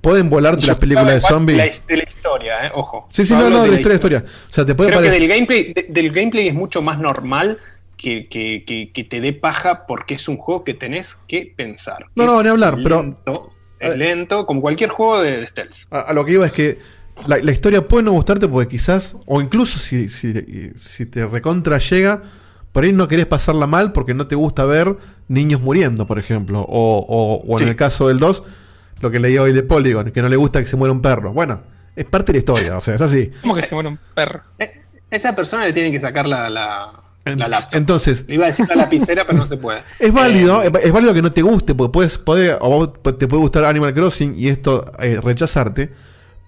pueden 0.00 0.30
volarte 0.30 0.66
las 0.66 0.76
películas 0.76 1.14
de 1.14 1.20
zombies. 1.20 1.58
La, 1.58 1.64
de 1.86 1.96
la 1.96 2.08
historia, 2.08 2.66
eh, 2.66 2.70
ojo. 2.74 3.08
Sí, 3.12 3.24
sí, 3.24 3.34
no, 3.34 3.48
no, 3.50 3.62
de 3.62 3.68
la 3.70 3.76
historia, 3.76 3.94
historia. 3.96 4.24
O 4.26 4.52
sea, 4.52 4.64
te 4.64 4.74
puede 4.74 4.90
Creo 4.90 5.00
parecer. 5.00 5.18
que 5.20 5.26
del 5.26 5.36
gameplay, 5.36 5.72
de- 5.72 5.86
del 5.88 6.10
gameplay 6.12 6.48
es 6.48 6.54
mucho 6.54 6.82
más 6.82 6.98
normal 6.98 7.58
que, 7.96 8.28
que- 8.28 8.64
que- 8.66 8.92
que 8.92 9.04
te 9.04 9.20
dé 9.20 9.32
paja 9.32 9.86
porque 9.86 10.14
es 10.14 10.28
un 10.28 10.36
juego 10.36 10.62
que 10.64 10.74
tenés 10.74 11.16
que 11.26 11.52
pensar. 11.56 12.06
No, 12.14 12.26
no, 12.26 12.42
ni 12.42 12.48
hablar, 12.48 12.76
pero- 12.82 13.02
lento, 13.02 13.52
Es 13.80 13.96
lento, 13.96 14.44
como 14.46 14.60
cualquier 14.60 14.90
juego 14.90 15.20
de, 15.22 15.38
de 15.38 15.46
stealth. 15.46 15.74
A, 15.90 16.00
a 16.00 16.12
lo 16.12 16.24
que 16.24 16.32
iba 16.32 16.46
es 16.46 16.52
que 16.52 16.78
la, 17.26 17.38
la 17.38 17.52
historia 17.52 17.86
puede 17.86 18.04
no 18.04 18.12
gustarte 18.12 18.46
porque 18.48 18.68
quizás, 18.68 19.16
o 19.26 19.40
incluso 19.40 19.78
si, 19.78 20.08
si, 20.08 20.32
si 20.76 21.06
te 21.06 21.26
recontra 21.26 21.78
llega, 21.78 22.22
por 22.72 22.84
ahí 22.84 22.92
no 22.92 23.08
querés 23.08 23.26
pasarla 23.26 23.66
mal 23.66 23.92
porque 23.92 24.14
no 24.14 24.26
te 24.28 24.34
gusta 24.36 24.64
ver 24.64 24.96
niños 25.26 25.60
muriendo, 25.60 26.06
por 26.06 26.18
ejemplo. 26.20 26.60
O, 26.68 26.98
o- 27.08 27.42
o 27.46 27.52
en 27.58 27.64
Sí. 27.64 27.70
el 27.70 27.76
caso 27.76 28.06
del 28.08 28.18
2, 28.20 28.42
lo 29.00 29.10
que 29.10 29.20
leí 29.20 29.38
hoy 29.38 29.52
de 29.52 29.62
Polygon, 29.62 30.10
que 30.10 30.22
no 30.22 30.28
le 30.28 30.36
gusta 30.36 30.60
que 30.60 30.66
se 30.66 30.76
muera 30.76 30.92
un 30.92 31.02
perro. 31.02 31.32
Bueno, 31.32 31.60
es 31.94 32.04
parte 32.04 32.32
de 32.32 32.34
la 32.34 32.38
historia, 32.38 32.76
o 32.76 32.80
sea, 32.80 32.94
es 32.94 33.00
así. 33.00 33.30
¿Cómo 33.42 33.54
que 33.54 33.62
se 33.62 33.74
muere 33.74 33.88
un 33.88 33.98
perro? 34.14 34.42
Esa 35.10 35.34
persona 35.34 35.64
le 35.64 35.72
tiene 35.72 35.90
que 35.90 36.00
sacar 36.00 36.26
la, 36.26 36.50
la, 36.50 36.92
la 37.24 37.48
laptop. 37.48 37.78
Entonces, 37.78 38.24
Le 38.26 38.34
iba 38.34 38.44
a 38.44 38.48
decir 38.48 38.66
la 38.68 38.76
lapicera, 38.76 39.26
pero 39.26 39.38
no 39.38 39.48
se 39.48 39.56
puede. 39.56 39.82
Es 39.98 40.12
válido, 40.12 40.62
es, 40.62 40.70
es 40.84 40.92
válido 40.92 41.14
que 41.14 41.22
no 41.22 41.32
te 41.32 41.42
guste, 41.42 41.74
porque 41.74 41.92
puedes, 41.92 42.18
poder, 42.18 42.58
o 42.60 42.68
vos 42.68 42.92
te 43.18 43.26
puede 43.26 43.40
gustar 43.40 43.64
Animal 43.64 43.94
Crossing 43.94 44.34
y 44.36 44.48
esto 44.48 44.92
eh, 44.98 45.20
rechazarte, 45.22 45.92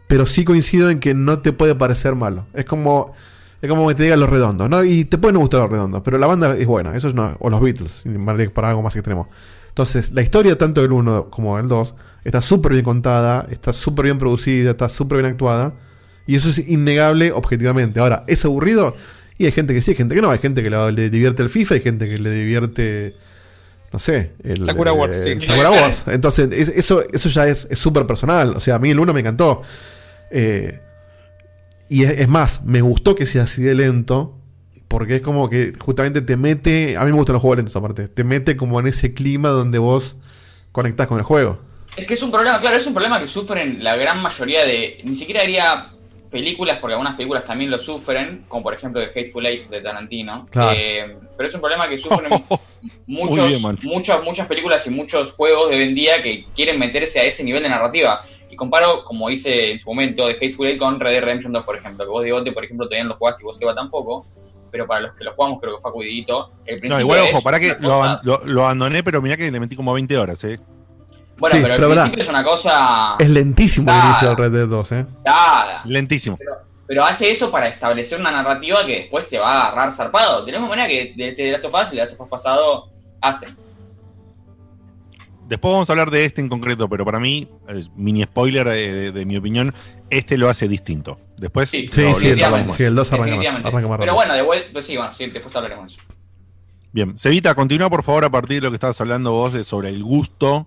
pero 0.07 0.27
sí 0.27 0.45
coincido 0.45 0.91
en 0.91 1.01
que 1.01 1.15
no 1.15 1.39
te 1.41 1.53
puede 1.53 1.75
parecer 1.75 2.15
malo. 2.15 2.47
Es 2.55 2.65
como 2.65 3.15
es 3.63 3.69
como 3.69 3.87
que 3.89 3.95
te 3.95 4.05
digan 4.05 4.21
los 4.21 4.31
redondos, 4.31 4.71
¿no? 4.71 4.83
Y 4.83 5.05
te 5.05 5.19
pueden 5.19 5.35
no 5.35 5.41
gustar 5.41 5.61
los 5.61 5.71
redondos, 5.71 6.01
pero 6.03 6.17
la 6.17 6.27
banda 6.27 6.57
es 6.57 6.67
buena, 6.67 6.97
eso 6.97 7.09
es 7.09 7.15
no, 7.15 7.37
o 7.41 7.51
los 7.51 7.61
Beatles, 7.61 8.05
para 8.55 8.71
algo 8.71 8.83
más 8.83 8.97
extremo. 8.97 9.29
Entonces, 9.81 10.13
la 10.13 10.21
historia 10.21 10.59
tanto 10.59 10.83
del 10.83 10.93
1 10.93 11.31
como 11.31 11.57
del 11.57 11.67
2 11.67 11.95
está 12.25 12.43
súper 12.43 12.73
bien 12.73 12.85
contada, 12.85 13.47
está 13.51 13.73
súper 13.73 14.05
bien 14.05 14.19
producida, 14.19 14.73
está 14.73 14.91
súper 14.91 15.21
bien 15.23 15.33
actuada, 15.33 15.73
y 16.27 16.37
eso 16.37 16.51
es 16.51 16.59
innegable 16.59 17.33
objetivamente. 17.33 17.99
Ahora, 17.99 18.25
¿es 18.27 18.45
aburrido? 18.45 18.95
Y 19.39 19.47
hay 19.47 19.53
gente 19.53 19.73
que 19.73 19.81
sí, 19.81 19.93
hay 19.93 19.97
gente 19.97 20.15
que 20.15 20.21
no, 20.21 20.31
hay 20.31 20.39
gente 20.39 20.63
que 20.63 20.69
le, 20.69 20.93
le 20.93 21.09
divierte 21.09 21.43
el 21.43 21.49
FIFA, 21.49 21.77
hay 21.77 21.81
gente 21.81 22.11
que 22.11 22.19
le 22.19 22.31
divierte 22.31 23.17
no 23.91 23.99
sé, 23.99 24.33
el 24.45 24.67
Sakura 24.67 24.93
Wars, 24.93 25.17
eh, 25.17 25.39
sí. 25.41 25.47
Sakura 25.47 25.71
Wars. 25.71 26.05
Entonces, 26.09 26.51
es- 26.53 26.69
eso, 26.69 27.03
eso 27.11 27.29
ya 27.31 27.47
es 27.49 27.67
es 27.71 27.79
súper 27.79 28.07
personal. 28.07 28.55
O 28.55 28.61
sea, 28.61 28.75
a 28.75 28.79
mí 28.79 28.91
el 28.91 29.01
1 29.01 29.15
me 29.15 29.21
encantó. 29.21 29.63
Eh, 30.31 30.79
y 31.89 32.05
es, 32.05 32.21
es 32.21 32.29
más, 32.29 32.63
me 32.67 32.83
gustó 32.83 33.15
que 33.15 33.25
sea 33.25 33.45
así 33.45 33.63
de 33.63 33.75
lento. 33.75 34.37
Porque 34.91 35.15
es 35.15 35.23
como 35.23 35.49
que 35.49 35.73
justamente 35.79 36.21
te 36.21 36.37
mete. 36.37 36.97
A 36.97 37.05
mí 37.05 37.13
me 37.13 37.17
gustan 37.17 37.35
los 37.35 37.43
juegos 37.43 37.59
lentos, 37.59 37.77
aparte. 37.77 38.09
Te 38.09 38.25
mete 38.25 38.57
como 38.57 38.81
en 38.81 38.89
ese 38.89 39.15
clima 39.15 39.51
donde 39.51 39.79
vos 39.79 40.17
conectás 40.73 41.07
con 41.07 41.19
el 41.19 41.23
juego. 41.23 41.61
Es 41.97 42.09
que 42.09 42.15
es 42.15 42.23
un 42.25 42.33
problema, 42.33 42.59
claro, 42.59 42.75
es 42.75 42.85
un 42.89 42.93
problema 42.93 43.21
que 43.21 43.29
sufren 43.29 43.85
la 43.85 43.95
gran 43.95 44.21
mayoría 44.21 44.65
de. 44.65 45.01
Ni 45.05 45.15
siquiera 45.15 45.43
haría 45.43 45.93
películas, 46.29 46.79
porque 46.81 46.95
algunas 46.95 47.15
películas 47.15 47.45
también 47.45 47.71
lo 47.71 47.79
sufren, 47.79 48.47
como 48.49 48.65
por 48.65 48.75
ejemplo 48.75 49.01
The 49.01 49.21
Hateful 49.21 49.47
Eight 49.47 49.71
de 49.71 49.81
Tarantino. 49.81 50.49
Claro. 50.51 50.77
Eh, 50.77 51.17
pero 51.37 51.49
es 51.49 51.55
un 51.55 51.61
problema 51.61 51.89
que 51.89 51.97
sufren 51.97 52.29
muchos, 53.07 53.47
bien, 53.47 53.79
muchas, 53.85 54.25
muchas 54.25 54.49
películas 54.49 54.85
y 54.89 54.91
muchos 54.91 55.31
juegos 55.35 55.71
de 55.71 55.77
hoy 55.77 55.83
en 55.83 55.95
día 55.95 56.21
que 56.21 56.47
quieren 56.53 56.81
meterse 56.81 57.21
a 57.21 57.25
ese 57.27 57.45
nivel 57.45 57.63
de 57.63 57.69
narrativa. 57.69 58.25
Y 58.51 58.57
comparo, 58.57 59.05
como 59.05 59.31
hice 59.31 59.71
en 59.71 59.79
su 59.79 59.89
momento, 59.89 60.27
de 60.27 60.33
Hateful 60.33 60.67
Eight 60.67 60.81
con 60.81 60.99
Red 60.99 61.13
Dead 61.13 61.23
Redemption 61.23 61.53
2, 61.53 61.65
por 61.65 61.77
ejemplo. 61.77 62.05
Que 62.05 62.11
vos, 62.11 62.25
Digote, 62.25 62.51
por 62.51 62.65
ejemplo, 62.65 62.87
todavía 62.87 63.05
no 63.05 63.11
lo 63.11 63.17
jugaste 63.19 63.45
y 63.45 63.45
vos, 63.45 63.57
Seba, 63.57 63.73
tampoco. 63.73 64.27
Pero 64.71 64.87
para 64.87 65.01
los 65.01 65.15
que 65.15 65.25
lo 65.25 65.33
jugamos, 65.33 65.61
creo 65.61 65.75
que 65.77 65.83
fue 65.83 65.91
acudidito. 65.91 66.51
El 66.67 66.81
principio 66.81 66.91
No, 66.91 67.01
igual, 67.01 67.21
ojo, 67.33 67.43
para 67.43 67.59
que 67.61 67.69
lo, 67.71 67.77
cosa- 67.79 67.95
aban- 67.97 68.21
lo- 68.23 68.41
lo 68.47 68.63
abandoné, 68.65 69.03
pero 69.03 69.21
mirá 69.23 69.37
que 69.37 69.51
le 69.51 69.61
metí 69.61 69.77
como 69.77 69.93
20 69.93 70.17
horas, 70.19 70.43
¿eh? 70.45 70.61
Bueno, 71.39 71.57
Sí, 71.57 71.63
pero 71.63 71.75
el 71.75 71.81
pero 71.81 71.89
pará. 71.91 72.03
principio 72.03 72.23
es 72.25 72.29
una 72.29 72.45
cosa... 72.45 73.17
Es 73.19 73.29
lentísimo 73.31 73.91
el 73.91 73.99
inicio 74.05 74.29
del 74.29 74.37
Red 74.37 74.53
Dead 74.53 74.67
2, 74.69 74.93
¿eh? 74.93 75.07
Nada. 75.25 75.83
Lentísimo. 75.87 76.39
Pero 76.87 77.05
hace 77.05 77.31
eso 77.31 77.51
para 77.51 77.69
establecer 77.69 78.19
una 78.21 78.31
narrativa 78.31 78.85
que 78.85 78.97
después 79.03 79.27
te 79.27 79.39
va 79.39 79.53
a 79.53 79.67
agarrar 79.69 79.93
zarpado. 79.93 80.45
De 80.45 80.53
la 80.53 80.59
misma 80.59 80.71
manera 80.77 80.89
que 80.89 81.15
de 81.17 81.29
este 81.29 81.45
de 81.45 81.53
Last 81.53 81.65
of 81.65 81.75
Us 81.75 81.89
y 81.93 81.99
el 81.99 82.05
Last 82.05 82.13
of 82.15 82.21
Us 82.23 82.29
pasado 82.29 82.89
hacen. 83.21 83.49
Después 85.51 85.73
vamos 85.73 85.91
a 85.91 85.93
hablar 85.93 86.11
de 86.11 86.25
este 86.25 86.41
en 86.41 86.49
concreto, 86.49 86.89
pero 86.89 87.05
para 87.05 87.21
mí, 87.21 87.47
es 87.69 87.91
mini 87.97 88.23
spoiler 88.23 88.67
de, 88.69 88.93
de- 88.93 89.13
de 89.13 89.27
mi 89.27 89.37
opinión, 89.37 89.75
este 90.09 90.39
lo 90.39 90.49
hace 90.49 90.67
distinto. 90.69 91.19
Después, 91.37 91.69
Sí, 91.69 91.89
Sí, 91.93 92.01
el, 92.03 92.15
sí, 92.15 92.29
el 92.29 92.39
2 92.39 92.43
arranca, 92.47 92.67
más- 92.69 92.79
Definitivamente. 92.79 93.69
arranca 93.69 93.89
más 93.89 93.99
Pero 93.99 94.15
bueno, 94.15 94.33
de 94.35 94.43
vuelta, 94.43 94.69
pues 94.73 94.87
sí, 94.87 94.97
bueno, 94.97 95.13
sí, 95.13 95.27
después 95.27 95.55
hablaremos 95.57 95.89
de 95.89 95.97
eso. 96.01 96.03
Bien, 96.93 97.19
Cevita, 97.19 97.55
continúa 97.55 97.91
por 97.91 98.03
favor 98.03 98.25
a 98.25 98.31
partir 98.31 98.57
de 98.57 98.63
lo 98.63 98.71
que 98.71 98.77
estabas 98.77 99.01
hablando 99.01 99.33
vos 99.33 99.53
de 99.53 99.65
sobre 99.65 99.91
el 99.91 100.03
gusto 100.03 100.67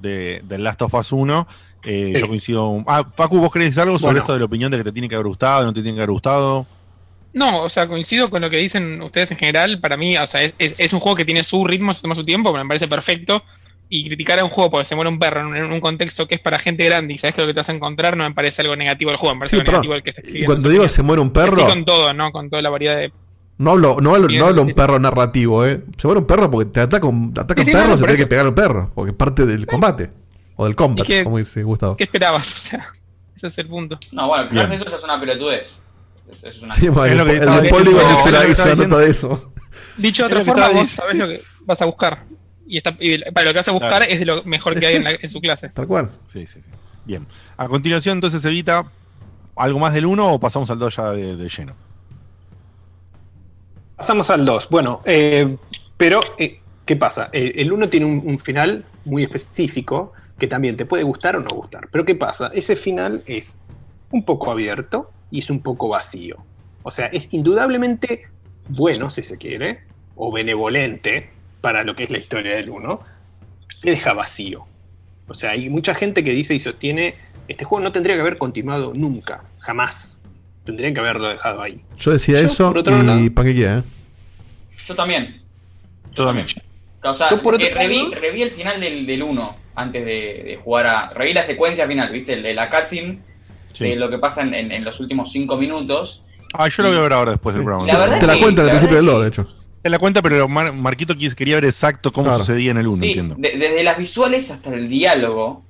de, 0.00 0.42
del 0.44 0.64
Last 0.64 0.82
of 0.82 0.94
Us 0.94 1.12
1. 1.12 1.46
Eh, 1.84 2.12
Sí. 2.14 2.20
Yo 2.22 2.28
coincido. 2.28 2.82
Ah, 2.86 3.06
Facu, 3.14 3.38
¿vos 3.40 3.52
querés 3.52 3.68
decir 3.68 3.82
algo 3.82 3.98
sobre 3.98 4.12
Bueno. 4.12 4.20
esto 4.20 4.32
de 4.32 4.38
la 4.38 4.44
opinión 4.46 4.70
de 4.70 4.78
que 4.78 4.84
te 4.84 4.92
tiene 4.92 5.06
que 5.08 5.14
haber 5.16 5.26
gustado, 5.26 5.64
no 5.64 5.72
te 5.74 5.82
tiene 5.82 5.96
que 5.96 6.00
haber 6.00 6.12
gustado? 6.12 6.66
No, 7.34 7.62
o 7.62 7.68
sea, 7.68 7.86
coincido 7.86 8.30
con 8.30 8.40
lo 8.40 8.48
que 8.48 8.56
dicen 8.56 9.02
ustedes 9.02 9.30
en 9.32 9.36
general. 9.38 9.80
Para 9.80 9.96
mí, 9.98 10.16
o 10.16 10.26
sea, 10.26 10.42
es, 10.44 10.54
es- 10.58 10.74
es 10.78 10.92
un 10.94 11.00
juego 11.00 11.16
que 11.16 11.24
tiene 11.26 11.44
su 11.44 11.62
ritmo, 11.66 11.92
se 11.92 12.00
toma 12.00 12.14
su 12.14 12.24
tiempo, 12.24 12.52
pero 12.52 12.64
me 12.64 12.68
parece 12.68 12.88
perfecto. 12.88 13.42
Y 13.90 14.06
criticar 14.08 14.38
a 14.40 14.44
un 14.44 14.50
juego 14.50 14.70
porque 14.70 14.86
se 14.86 14.94
muere 14.94 15.08
un 15.10 15.18
perro 15.18 15.40
en 15.40 15.46
un, 15.46 15.56
en 15.56 15.72
un 15.72 15.80
contexto 15.80 16.26
que 16.26 16.36
es 16.36 16.40
para 16.40 16.58
gente 16.58 16.84
grande 16.84 17.14
y 17.14 17.18
sabes 17.18 17.34
que 17.34 17.42
lo 17.42 17.46
que 17.46 17.54
te 17.54 17.60
vas 17.60 17.68
a 17.68 17.72
encontrar 17.72 18.16
no 18.16 18.24
me 18.28 18.34
parece 18.34 18.62
algo 18.62 18.74
negativo 18.76 19.10
del 19.10 19.18
juego, 19.18 19.34
me 19.36 19.40
parece 19.40 19.56
Sí, 19.56 19.60
algo 19.60 19.66
perdón. 19.66 19.82
negativo 19.82 19.94
el 19.94 20.02
que 20.02 20.10
está 20.10 20.22
Y 20.38 20.44
cuando 20.44 20.68
digo 20.68 20.82
opinión. 20.82 20.94
se 20.96 21.02
muere 21.02 21.22
un 21.22 21.30
perro, 21.30 21.58
Estoy 21.58 21.72
con 21.74 21.84
todo, 21.84 22.12
¿no? 22.14 22.32
Con 22.32 22.50
toda 22.50 22.62
la 22.62 22.70
variedad 22.70 22.96
de. 22.96 23.12
no 23.58 23.72
hablo, 23.72 23.98
no 24.00 24.14
hablo, 24.14 24.26
Bien, 24.28 24.40
no 24.40 24.46
hablo 24.46 24.62
un 24.62 24.72
perro 24.74 24.98
narrativo, 24.98 25.64
¿eh? 25.66 25.82
Se 25.98 26.06
muere 26.08 26.20
un 26.20 26.26
perro 26.26 26.50
porque 26.50 26.70
te 26.70 26.80
ataca 26.80 27.06
un, 27.06 27.32
te 27.34 27.40
ataca 27.42 27.62
Sí, 27.62 27.62
un 27.62 27.66
sí, 27.66 27.72
perro, 27.72 27.84
no, 27.84 27.90
no, 27.92 27.98
se 27.98 28.04
tiene 28.04 28.18
que 28.18 28.26
pegar 28.26 28.46
al 28.46 28.54
perro, 28.54 28.90
porque 28.94 29.10
es 29.10 29.16
parte 29.16 29.46
del 29.46 29.66
combate. 29.66 30.10
O 30.56 30.64
del 30.64 30.74
combat, 30.76 31.04
¿Y 31.04 31.08
qué- 31.12 31.24
como 31.24 31.38
dice 31.38 31.62
Gustavo. 31.62 31.96
¿Qué 31.96 32.04
esperabas? 32.04 32.52
O 32.54 32.58
sea, 32.58 32.88
ese 33.36 33.46
es 33.48 33.58
el 33.58 33.66
punto. 33.68 33.98
No, 34.12 34.28
bueno, 34.28 34.48
de 34.48 34.74
eso 34.76 34.84
ya 34.86 34.96
es 34.96 35.02
una 35.04 35.20
pelotudez. 35.20 35.74
Eso 36.32 36.48
es 36.48 36.62
una... 36.62 36.74
Sí, 36.74 36.88
bueno, 36.88 37.12
Es 37.12 37.18
lo 37.18 37.24
que 37.26 37.30
el, 37.32 37.36
el 37.42 37.42
es 37.42 37.72
una, 37.72 38.72
que 38.72 38.76
nota 38.88 38.98
de 38.98 39.10
eso. 39.10 39.52
Dicho 39.98 40.22
de 40.22 40.26
otra 40.28 40.38
que 40.40 40.44
forma, 40.46 40.68
vos 40.70 40.88
sabés 40.88 41.16
lo 41.18 41.28
que 41.28 41.36
vas 41.66 41.82
a 41.82 41.84
buscar. 41.84 42.24
Y, 42.66 42.78
está, 42.78 42.94
y 42.98 43.18
para 43.32 43.46
lo 43.46 43.52
que 43.52 43.58
vas 43.58 43.68
a 43.68 43.72
buscar 43.72 43.90
Claro. 43.90 44.06
es 44.08 44.18
de 44.20 44.24
lo 44.26 44.42
mejor 44.44 44.78
que 44.78 44.86
hay 44.86 44.96
en, 44.96 45.04
la- 45.04 45.10
en 45.20 45.30
su 45.30 45.40
clase. 45.40 45.68
Tal 45.70 45.86
cual. 45.86 46.10
Sí, 46.26 46.46
sí, 46.46 46.62
sí. 46.62 46.70
Bien. 47.04 47.26
A 47.56 47.68
continuación, 47.68 48.16
entonces, 48.18 48.44
Evita, 48.44 48.90
¿algo 49.56 49.78
más 49.78 49.92
del 49.92 50.06
1 50.06 50.26
o 50.34 50.40
pasamos 50.40 50.70
al 50.70 50.78
2 50.78 50.96
ya 50.96 51.10
de, 51.10 51.36
de 51.36 51.48
lleno? 51.48 51.74
Pasamos 53.96 54.30
al 54.30 54.44
2. 54.44 54.68
Bueno, 54.70 55.00
eh, 55.04 55.56
pero 55.96 56.20
eh, 56.38 56.60
¿qué 56.84 56.96
pasa? 56.96 57.28
Eh, 57.32 57.52
el 57.56 57.72
1 57.72 57.88
tiene 57.88 58.06
un, 58.06 58.22
un 58.24 58.38
final 58.38 58.84
muy 59.04 59.22
específico 59.22 60.12
que 60.38 60.46
también 60.46 60.76
te 60.76 60.84
puede 60.86 61.02
gustar 61.04 61.36
o 61.36 61.40
no 61.40 61.50
gustar. 61.50 61.88
Pero 61.90 62.04
¿qué 62.04 62.14
pasa? 62.14 62.50
Ese 62.52 62.74
final 62.76 63.22
es 63.26 63.60
un 64.10 64.24
poco 64.24 64.50
abierto 64.50 65.10
y 65.30 65.38
es 65.40 65.50
un 65.50 65.60
poco 65.60 65.88
vacío. 65.88 66.38
O 66.82 66.90
sea, 66.90 67.06
es 67.06 67.32
indudablemente 67.32 68.28
bueno, 68.68 69.10
si 69.10 69.22
se 69.22 69.36
quiere, 69.36 69.80
o 70.16 70.32
benevolente 70.32 71.30
para 71.64 71.82
lo 71.82 71.96
que 71.96 72.02
es 72.04 72.10
la 72.10 72.18
historia 72.18 72.56
del 72.56 72.68
1. 72.68 73.00
Se 73.80 73.88
deja 73.90 74.12
vacío. 74.12 74.66
O 75.26 75.32
sea, 75.32 75.52
hay 75.52 75.70
mucha 75.70 75.94
gente 75.94 76.22
que 76.22 76.32
dice 76.32 76.54
y 76.54 76.60
sostiene, 76.60 77.14
este 77.48 77.64
juego 77.64 77.82
no 77.82 77.90
tendría 77.90 78.14
que 78.16 78.20
haber 78.20 78.36
continuado 78.36 78.92
nunca, 78.94 79.44
jamás. 79.60 80.20
Tendrían 80.66 80.92
que 80.92 81.00
haberlo 81.00 81.26
dejado 81.30 81.62
ahí. 81.62 81.80
Yo 81.96 82.10
decía 82.12 82.38
Yo, 82.42 82.46
eso 82.48 82.74
y 82.76 82.90
lado- 83.02 83.34
para 83.34 83.48
qué 83.48 83.54
quiera, 83.54 83.78
¿eh? 83.78 83.82
Yo 84.86 84.94
también. 84.94 85.40
Yo 86.12 86.26
también. 86.26 86.46
O 87.02 87.14
sea, 87.14 87.30
Yo, 87.30 87.40
por 87.40 87.54
otro 87.54 87.66
reví, 87.72 87.96
lado- 88.10 88.10
reví 88.20 88.42
el 88.42 88.50
final 88.50 88.78
del, 88.78 89.06
del 89.06 89.22
1 89.22 89.56
antes 89.74 90.04
de, 90.04 90.42
de 90.44 90.60
jugar 90.62 90.86
a. 90.86 91.10
Reví 91.14 91.32
la 91.32 91.44
secuencia 91.44 91.86
final, 91.88 92.12
¿viste? 92.12 92.34
El 92.34 92.42
de 92.42 92.52
la 92.52 92.68
cutscene 92.68 93.20
Sí. 93.72 93.88
de 93.88 93.96
lo 93.96 94.10
que 94.10 94.18
pasa 94.18 94.42
en, 94.42 94.52
en- 94.52 94.70
en 94.70 94.84
los 94.84 95.00
últimos 95.00 95.32
5 95.32 95.56
minutos. 95.56 96.22
Ah, 96.52 96.68
yo 96.68 96.82
lo 96.82 96.90
voy 96.90 96.98
a 96.98 97.00
ver 97.00 97.12
ahora 97.14 97.30
después 97.32 97.54
del 97.54 97.64
programa. 97.64 97.86
La 97.90 97.96
verdad 97.98 98.20
Te 98.20 98.26
la 98.26 98.36
cuenta 98.38 98.62
al 98.62 98.68
principio 98.68 98.96
del 98.96 99.06
verdad 99.06 99.18
2, 99.20 99.34
que- 99.34 99.42
de 99.42 99.42
hecho. 99.54 99.63
Te 99.84 99.90
la 99.90 99.98
cuenta, 99.98 100.22
pero 100.22 100.48
Mar- 100.48 100.72
Marquito 100.72 101.14
quería 101.36 101.56
ver 101.56 101.66
exacto 101.66 102.10
cómo 102.10 102.28
Claro. 102.28 102.42
sucedía 102.42 102.70
en 102.70 102.78
el 102.78 102.86
1, 102.86 103.02
Sí, 103.02 103.08
entiendo. 103.08 103.34
de- 103.36 103.58
desde 103.58 103.84
las 103.84 103.98
visuales 103.98 104.50
hasta 104.50 104.74
el 104.74 104.88
diálogo, 104.88 105.62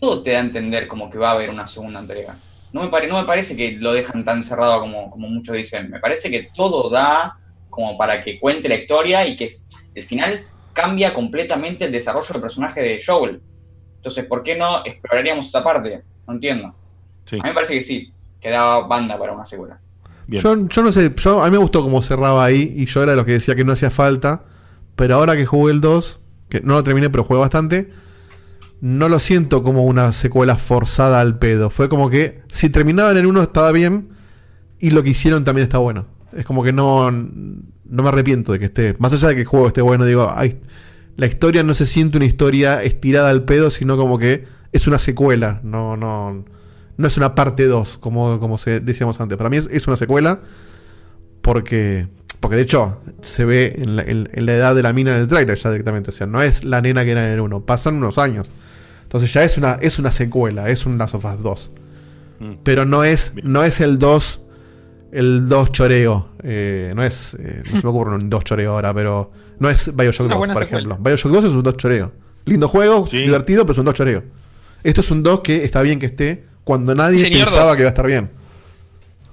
todo 0.00 0.22
te 0.22 0.30
da 0.30 0.38
a 0.38 0.40
entender 0.40 0.88
como 0.88 1.10
que 1.10 1.18
va 1.18 1.28
a 1.28 1.32
haber 1.32 1.50
una 1.50 1.66
segunda 1.66 2.00
entrega. 2.00 2.38
No 2.72 2.80
me, 2.82 2.88
pare- 2.88 3.08
no 3.08 3.20
me 3.20 3.26
parece 3.26 3.54
que 3.54 3.72
lo 3.72 3.92
dejan 3.92 4.24
tan 4.24 4.42
cerrado 4.42 4.80
como, 4.80 5.10
como 5.10 5.28
muchos 5.28 5.54
dicen. 5.54 5.90
Me 5.90 6.00
parece 6.00 6.30
que 6.30 6.48
todo 6.54 6.88
da 6.88 7.36
como 7.68 7.98
para 7.98 8.22
que 8.22 8.40
cuente 8.40 8.70
la 8.70 8.76
historia 8.76 9.26
y 9.26 9.36
que 9.36 9.50
el 9.94 10.02
final 10.04 10.46
cambia 10.72 11.12
completamente 11.12 11.84
el 11.84 11.92
desarrollo 11.92 12.32
del 12.32 12.40
personaje 12.40 12.80
de 12.80 13.02
Joel. 13.06 13.42
Entonces, 13.96 14.24
¿por 14.24 14.42
qué 14.42 14.56
no 14.56 14.82
exploraríamos 14.82 15.44
esta 15.44 15.62
parte? 15.62 16.00
No 16.26 16.32
entiendo. 16.32 16.74
Sí. 17.26 17.36
A 17.36 17.42
mí 17.42 17.50
me 17.50 17.54
parece 17.54 17.74
que 17.74 17.82
sí, 17.82 18.10
que 18.40 18.48
da 18.48 18.78
banda 18.78 19.18
para 19.18 19.34
una 19.34 19.44
secuela. 19.44 19.78
Yo, 20.28 20.68
yo 20.68 20.82
no 20.82 20.92
sé, 20.92 21.12
yo, 21.16 21.42
a 21.42 21.46
mí 21.46 21.52
me 21.52 21.58
gustó 21.58 21.82
cómo 21.82 22.00
cerraba 22.02 22.44
ahí 22.44 22.72
y 22.76 22.86
yo 22.86 23.02
era 23.02 23.12
de 23.12 23.16
los 23.16 23.26
que 23.26 23.32
decía 23.32 23.54
que 23.54 23.64
no 23.64 23.72
hacía 23.72 23.90
falta, 23.90 24.44
pero 24.96 25.16
ahora 25.16 25.36
que 25.36 25.46
jugué 25.46 25.72
el 25.72 25.80
2, 25.80 26.20
que 26.48 26.60
no 26.60 26.74
lo 26.74 26.84
terminé 26.84 27.10
pero 27.10 27.24
jugué 27.24 27.40
bastante, 27.40 27.90
no 28.80 29.08
lo 29.08 29.20
siento 29.20 29.62
como 29.62 29.84
una 29.84 30.12
secuela 30.12 30.56
forzada 30.56 31.20
al 31.20 31.38
pedo. 31.38 31.70
Fue 31.70 31.88
como 31.88 32.10
que 32.10 32.42
si 32.48 32.70
terminaban 32.70 33.16
en 33.16 33.26
uno 33.26 33.42
estaba 33.42 33.72
bien 33.72 34.08
y 34.78 34.90
lo 34.90 35.02
que 35.02 35.10
hicieron 35.10 35.44
también 35.44 35.64
está 35.64 35.78
bueno. 35.78 36.06
Es 36.36 36.44
como 36.44 36.62
que 36.62 36.72
no, 36.72 37.10
no 37.10 38.02
me 38.02 38.08
arrepiento 38.08 38.52
de 38.52 38.58
que 38.58 38.64
esté, 38.66 38.96
más 38.98 39.12
allá 39.12 39.28
de 39.28 39.34
que 39.34 39.40
el 39.42 39.46
juego 39.46 39.68
esté 39.68 39.82
bueno, 39.82 40.04
digo, 40.04 40.32
ay, 40.34 40.60
la 41.16 41.26
historia 41.26 41.62
no 41.62 41.74
se 41.74 41.86
siente 41.86 42.16
una 42.16 42.26
historia 42.26 42.82
estirada 42.82 43.30
al 43.30 43.44
pedo, 43.44 43.70
sino 43.70 43.96
como 43.96 44.18
que 44.18 44.46
es 44.72 44.86
una 44.86 44.98
secuela, 44.98 45.60
no, 45.62 45.96
no, 45.96 46.44
no 47.02 47.08
es 47.08 47.16
una 47.18 47.34
parte 47.34 47.66
2, 47.66 47.98
como, 47.98 48.40
como 48.40 48.56
se 48.56 48.80
decíamos 48.80 49.20
antes. 49.20 49.36
Para 49.36 49.50
mí 49.50 49.58
es, 49.58 49.68
es 49.70 49.86
una 49.86 49.96
secuela 49.96 50.40
porque, 51.42 52.06
porque 52.40 52.56
de 52.56 52.62
hecho 52.62 52.98
se 53.20 53.44
ve 53.44 53.74
en 53.76 53.96
la, 53.96 54.02
en- 54.02 54.28
en 54.32 54.46
la 54.46 54.54
edad 54.54 54.74
de 54.74 54.82
la 54.82 54.92
mina 54.92 55.12
en 55.12 55.18
el 55.22 55.28
trailer 55.28 55.58
ya 55.58 55.70
directamente. 55.70 56.10
O 56.10 56.12
sea, 56.12 56.26
no 56.26 56.42
es 56.42 56.64
la 56.64 56.80
nena 56.80 57.04
que 57.04 57.12
era 57.12 57.26
en 57.26 57.32
el 57.32 57.40
1, 57.40 57.64
pasan 57.66 57.96
unos 57.96 58.18
años. 58.18 58.48
Entonces 59.02 59.32
ya 59.32 59.42
es 59.44 59.58
una, 59.58 59.78
es 59.80 59.98
una 59.98 60.10
secuela, 60.10 60.68
es 60.70 60.86
un 60.86 60.96
Last 60.98 61.14
of 61.14 61.24
Us 61.24 61.42
2. 61.42 61.70
Mm. 62.40 62.52
Pero 62.62 62.84
no 62.86 63.04
es, 63.04 63.32
no 63.42 63.62
es 63.64 63.80
el 63.80 63.98
2, 63.98 64.40
el 65.12 65.48
2 65.48 65.72
choreo. 65.72 66.28
Eh, 66.42 66.92
no 66.96 67.02
es, 67.04 67.34
eh, 67.34 67.62
no 67.70 67.76
se 67.78 67.82
me 67.86 67.90
ocurre 67.90 68.14
un 68.14 68.30
2 68.30 68.44
choreo 68.44 68.72
ahora, 68.72 68.94
pero 68.94 69.30
no 69.58 69.68
es 69.68 69.94
Bioshock 69.94 70.26
Una 70.26 70.34
2, 70.34 70.38
buena 70.38 70.54
por 70.54 70.62
secuela. 70.64 70.86
ejemplo. 70.94 71.04
Bioshock 71.10 71.32
2 71.32 71.44
es 71.44 71.50
un 71.50 71.62
2 71.62 71.76
choreo. 71.76 72.12
Lindo 72.44 72.68
juego, 72.68 73.06
Sí. 73.06 73.18
divertido, 73.18 73.64
pero 73.64 73.72
es 73.72 73.78
un 73.78 73.84
2 73.84 73.94
choreo. 73.94 74.24
Esto 74.82 75.00
es 75.02 75.10
un 75.10 75.22
2 75.22 75.40
que 75.42 75.64
está 75.64 75.82
bien 75.82 75.98
que 76.00 76.06
esté 76.06 76.44
cuando 76.64 76.94
nadie 76.94 77.18
Señor 77.20 77.44
pensaba 77.46 77.66
2. 77.68 77.76
que 77.76 77.82
iba 77.82 77.88
a 77.88 77.90
estar 77.90 78.06
bien. 78.06 78.30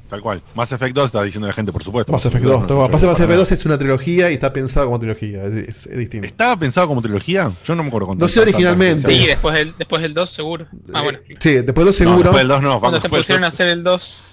Tal 0.09 0.21
cual. 0.21 0.41
Mass 0.55 0.71
Effect 0.71 0.95
2 0.95 1.05
está 1.05 1.21
diciendo 1.21 1.47
la 1.47 1.53
gente, 1.53 1.71
por 1.71 1.83
supuesto. 1.83 2.11
Mass 2.11 2.25
Effect 2.25 2.43
2. 2.43 2.65
todo- 2.65 2.89
Pasa 2.89 3.05
Mass 3.05 3.19
Effect 3.19 3.37
2 3.37 3.51
es 3.51 3.65
una 3.67 3.77
trilogía 3.77 4.31
y 4.31 4.33
está 4.33 4.51
pensado 4.51 4.87
como 4.87 4.97
trilogía. 4.99 5.43
Es, 5.43 5.53
es- 5.53 5.85
es 5.85 5.97
distinto. 5.99 6.25
¿Estaba 6.25 6.57
pensado 6.57 6.87
como 6.87 6.99
trilogía? 7.03 7.51
Yo 7.63 7.75
no 7.75 7.83
me 7.83 7.89
acuerdo. 7.89 8.15
No 8.15 8.27
sé 8.27 8.39
originalmente. 8.39 9.07
Sí, 9.11 9.27
después 9.27 9.53
del, 9.55 9.75
después 9.77 10.01
del 10.01 10.15
2 10.15 10.29
seguro. 10.31 10.65
Ah, 10.93 11.03
bueno. 11.03 11.19
Sí, 11.39 11.53
después 11.55 11.85
lo 11.85 11.91
No, 11.91 11.93
seguro. 11.93 12.17
después 12.23 12.37
del 12.39 12.47
2 12.47 12.61
no. 12.63 12.79
Cuando 12.79 12.97
se 12.97 13.03
después 13.03 13.19
del 13.19 13.23
pusieron 13.23 13.43
a 13.43 13.47
2. 13.47 13.53
hacer 13.53 13.67
el 13.67 13.83
2. 13.83 14.23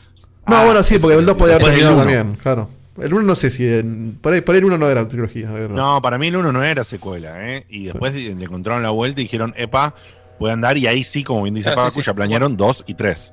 No, 0.47 0.57
Ah, 0.57 0.65
bueno, 0.65 0.83
sí, 0.83 0.99
porque 0.99 1.19
el 1.19 1.27
2 1.27 1.37
podía 1.37 1.57
haber 1.57 1.67
del 1.67 1.75
terminado 1.77 1.99
también, 1.99 2.35
claro. 2.37 2.71
El 2.99 3.13
1 3.13 3.23
no 3.27 3.35
sé 3.35 3.51
si. 3.51 3.67
en- 3.67 4.17
por, 4.23 4.33
ahí, 4.33 4.41
por 4.41 4.55
ahí 4.55 4.61
el 4.61 4.65
1 4.65 4.79
no 4.79 4.89
era 4.89 5.07
trilogía. 5.07 5.49
la 5.49 5.53
verdad. 5.53 5.77
No, 5.77 6.01
para 6.01 6.17
mí 6.17 6.29
el 6.29 6.37
1 6.37 6.53
no 6.53 6.65
era 6.65 6.85
secuela, 6.85 7.35
¿eh? 7.53 7.67
Y 7.69 7.85
después 7.85 8.15
le 8.15 8.31
encontraron 8.31 8.83
la 8.83 8.89
vuelta 8.89 9.21
y 9.21 9.25
dijeron, 9.25 9.53
epa, 9.59 9.95
puede 10.39 10.55
andar. 10.55 10.77
Y 10.77 10.87
ahí 10.87 11.05
sí, 11.05 11.25
como 11.25 11.43
bien 11.43 11.55
dice 11.55 11.71
sí. 11.93 12.01
ya 12.03 12.15
planearon 12.15 12.57
2 12.57 12.85
y 12.87 12.95
3. 12.95 13.33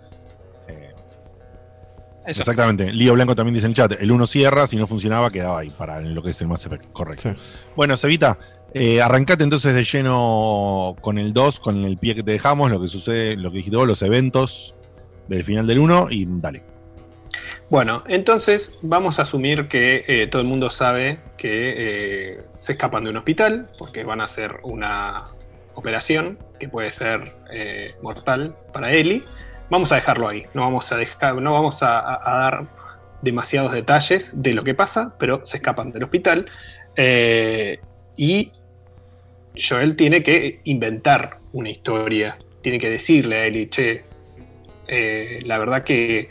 Eso. 2.25 2.41
Exactamente. 2.41 2.91
Lío 2.93 3.13
Blanco 3.13 3.35
también 3.35 3.53
dice 3.53 3.65
en 3.65 3.71
el 3.71 3.75
chat, 3.75 3.93
el 3.99 4.09
1 4.09 4.25
cierra, 4.27 4.65
si 4.65 4.77
no 4.77 4.87
funcionaba 4.87 5.29
quedaba 5.29 5.59
ahí 5.59 5.69
para 5.69 5.99
lo 5.99 6.23
que 6.23 6.29
es 6.29 6.41
el 6.41 6.47
Mass 6.47 6.65
Effect. 6.65 6.91
Correcto. 6.93 7.33
Sí. 7.33 7.41
Bueno, 7.75 7.97
Sevita, 7.97 8.37
eh, 8.73 9.01
arrancate 9.01 9.43
entonces 9.43 9.75
de 9.75 9.83
lleno 9.83 10.95
con 11.01 11.17
el 11.17 11.33
2, 11.33 11.59
con 11.59 11.83
el 11.83 11.97
pie 11.97 12.15
que 12.15 12.23
te 12.23 12.31
dejamos, 12.31 12.71
lo 12.71 12.81
que 12.81 12.87
sucede, 12.87 13.35
lo 13.35 13.51
que 13.51 13.57
dijiste 13.57 13.75
vos, 13.77 13.87
los 13.87 14.01
eventos 14.01 14.73
del 15.27 15.43
final 15.43 15.67
del 15.67 15.79
1 15.79 16.07
y 16.11 16.25
dale. 16.39 16.63
Bueno, 17.69 18.03
entonces 18.07 18.77
vamos 18.81 19.19
a 19.19 19.23
asumir 19.23 19.67
que 19.67 20.05
eh, 20.07 20.27
todo 20.27 20.41
el 20.41 20.47
mundo 20.47 20.69
sabe 20.69 21.19
que 21.37 21.73
eh, 22.35 22.41
se 22.59 22.73
escapan 22.73 23.03
de 23.03 23.09
un 23.09 23.17
hospital 23.17 23.69
porque 23.77 24.03
van 24.03 24.21
a 24.21 24.25
hacer 24.25 24.59
una 24.63 25.27
operación 25.75 26.37
que 26.59 26.69
puede 26.69 26.91
ser 26.91 27.33
eh, 27.51 27.95
mortal 28.01 28.55
para 28.71 28.91
Ellie. 28.91 29.23
Vamos 29.69 29.91
a 29.91 29.95
dejarlo 29.95 30.27
ahí, 30.27 30.43
no 30.53 30.61
vamos 30.61 30.91
a 30.91 30.97
no 30.97 31.53
vamos 31.53 31.81
a, 31.83 32.19
dar 32.25 32.67
demasiados 33.21 33.71
detalles 33.71 34.33
de 34.35 34.53
lo 34.53 34.63
que 34.63 34.73
pasa, 34.73 35.15
pero 35.17 35.45
se 35.45 35.57
escapan 35.57 35.91
del 35.91 36.03
hospital. 36.03 36.45
Eh, 36.95 37.79
y 38.17 38.51
Joel 39.57 39.95
tiene 39.95 40.21
que 40.21 40.59
inventar 40.65 41.39
una 41.53 41.69
historia, 41.69 42.37
tiene 42.61 42.79
que 42.79 42.89
decirle 42.89 43.37
a 43.37 43.45
Ellie, 43.45 43.69
che, 43.69 44.05
eh, 44.87 45.39
la 45.43 45.57
verdad 45.57 45.83
que 45.83 46.29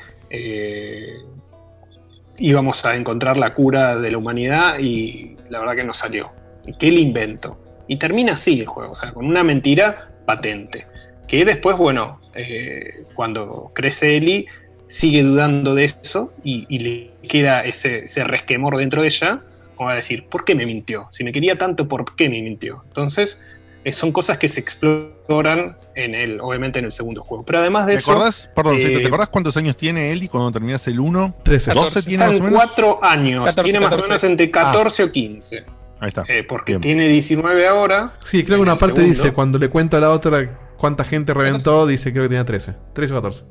íbamos 2.39 2.85
a 2.85 2.97
encontrar 2.97 3.37
la 3.37 3.53
cura 3.53 3.97
de 3.97 4.11
la 4.11 4.19
humanidad 4.19 4.79
y 4.79 5.37
la 5.49 5.61
verdad 5.61 5.77
que 5.77 5.85
no 5.85 5.95
salió. 5.95 6.31
¿Y 6.67 6.75
qué 6.75 6.91
le 6.91 7.01
invento? 7.01 7.62
Y 7.93 7.97
termina 7.99 8.33
así 8.35 8.59
el 8.61 8.67
juego, 8.67 8.93
o 8.93 8.97
sea, 8.97 9.13
con 9.13 9.27
una 9.27 9.45
mentira 9.45 10.09
patente. 10.25 10.87
Que 11.29 11.45
después, 11.45 11.77
bueno, 11.77 12.21
eh, 12.35 13.05
cuando 13.15 13.71
crece 13.75 14.17
Ellie, 14.17 14.47
sigue 14.87 15.23
dudando 15.23 15.75
de 15.75 15.85
eso 15.85 16.33
y, 16.43 16.65
y 16.71 16.79
le 16.79 17.11
queda 17.29 17.65
ese, 17.65 18.05
ese 18.05 18.25
resquemor 18.25 18.79
dentro 18.79 19.03
de 19.03 19.09
ella, 19.09 19.43
como 19.77 19.89
va 19.89 19.93
a 19.93 19.97
decir, 19.97 20.25
¿por 20.27 20.47
qué 20.47 20.55
me 20.55 20.65
mintió? 20.65 21.07
Si 21.11 21.23
me 21.23 21.33
quería 21.33 21.59
tanto, 21.59 21.87
¿por 21.87 22.17
qué 22.17 22.31
me 22.31 22.41
mintió? 22.41 22.83
Entonces, 22.87 23.43
eh, 23.85 23.93
son 23.93 24.11
cosas 24.11 24.39
que 24.39 24.49
se 24.49 24.61
exploran 24.61 25.77
en 25.95 26.15
el, 26.15 26.41
obviamente 26.41 26.79
en 26.79 26.87
el 26.87 26.93
segundo 26.93 27.23
juego. 27.23 27.45
Pero 27.45 27.59
además 27.59 27.85
de 27.87 27.93
¿Te 27.93 27.99
eso. 27.99 28.13
acordás, 28.13 28.49
perdón, 28.55 28.77
eh, 28.79 28.99
¿te 29.01 29.07
acordás 29.07 29.29
cuántos 29.29 29.55
años 29.59 29.77
tiene 29.77 30.13
Eli 30.13 30.29
cuando 30.29 30.51
terminas 30.51 30.87
el 30.89 30.99
1? 30.99 31.35
13. 31.43 31.75
12 31.75 32.03
tiene 32.05 32.25
más 32.25 32.31
o 32.31 32.33
Están 32.37 32.47
menos. 32.53 32.65
cuatro 32.65 33.01
años, 33.05 33.45
14, 33.45 33.65
tiene 33.65 33.81
más 33.81 33.91
14. 33.91 34.07
o 34.07 34.09
menos 34.09 34.25
entre 34.25 34.51
14 34.51 35.03
o 35.03 35.13
15. 35.13 35.65
Ahí 36.03 36.09
está. 36.09 36.25
Eh, 36.29 36.43
porque 36.45 36.73
Bien. 36.73 36.81
tiene 36.81 37.09
19 37.09 37.67
ahora. 37.69 38.19
Sí, 38.25 38.43
creo 38.45 38.59
que 38.59 38.63
una 38.63 38.77
parte 38.77 39.01
segundo. 39.01 39.21
dice, 39.23 39.33
cuando 39.33 39.59
le 39.59 39.69
cuenta 39.69 39.99
a 39.99 40.01
la 40.01 40.11
otra 40.11 40.59
cuánta 40.77 41.05
gente 41.05 41.33
reventó, 41.33 41.87
dice 41.87 42.11
creo 42.13 42.25
que 42.25 42.29
tenía 42.31 42.45
13. 42.45 42.75
13 42.93 43.13
o 43.15 43.17
14. 43.23 43.45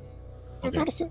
14. 0.61 1.09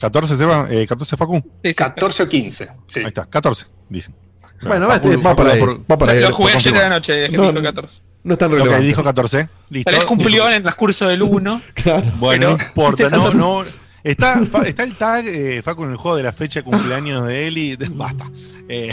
14 0.00 0.36
se 0.36 0.44
va, 0.44 0.68
eh, 0.70 0.86
14 0.86 1.16
Facu. 1.16 1.34
Sí, 1.62 1.68
sí. 1.68 1.74
14 1.74 2.22
o 2.22 2.28
15. 2.28 2.68
Sí. 2.86 3.00
Ahí 3.00 3.06
está, 3.06 3.26
14, 3.26 3.66
dicen. 3.88 4.14
Bueno, 4.62 4.88
Facu- 4.88 4.94
este, 5.10 5.16
va 5.16 5.34
por 5.34 5.46
ahí. 5.48 5.58
por- 5.60 5.80
Va 5.90 5.98
por 5.98 6.10
ahí. 6.10 6.20
Lo 6.20 6.32
jugué 6.32 6.52
ayer 6.52 6.76
a 6.76 6.82
la 6.82 6.88
noche, 6.90 7.28
No, 7.28 7.42
dijo 7.42 7.52
no. 7.52 7.62
14. 7.62 8.02
No 8.24 8.32
es 8.34 8.38
tan 8.38 8.50
relevante. 8.52 8.84
dijo 8.86 9.02
14. 9.02 9.48
Listo. 9.70 9.90
Tal 9.90 9.98
vez 9.98 10.06
cumplió 10.08 10.46
en 10.46 10.54
el 10.54 10.62
transcurso 10.62 11.08
del 11.08 11.22
1. 11.22 11.60
Claro. 11.74 12.12
Bueno, 12.18 12.56
no 12.56 12.64
importa, 12.64 13.10
no, 13.10 13.34
no. 13.34 13.64
Está, 14.04 14.40
está 14.66 14.82
el 14.84 14.94
tag, 14.96 15.24
eh, 15.26 15.60
Facu, 15.62 15.84
en 15.84 15.90
el 15.92 15.96
juego 15.96 16.16
de 16.16 16.22
la 16.24 16.32
fecha 16.32 16.60
de 16.60 16.64
cumpleaños 16.64 17.26
de 17.26 17.48
Eli. 17.48 17.76
Basta. 17.90 18.30
Eh, 18.68 18.92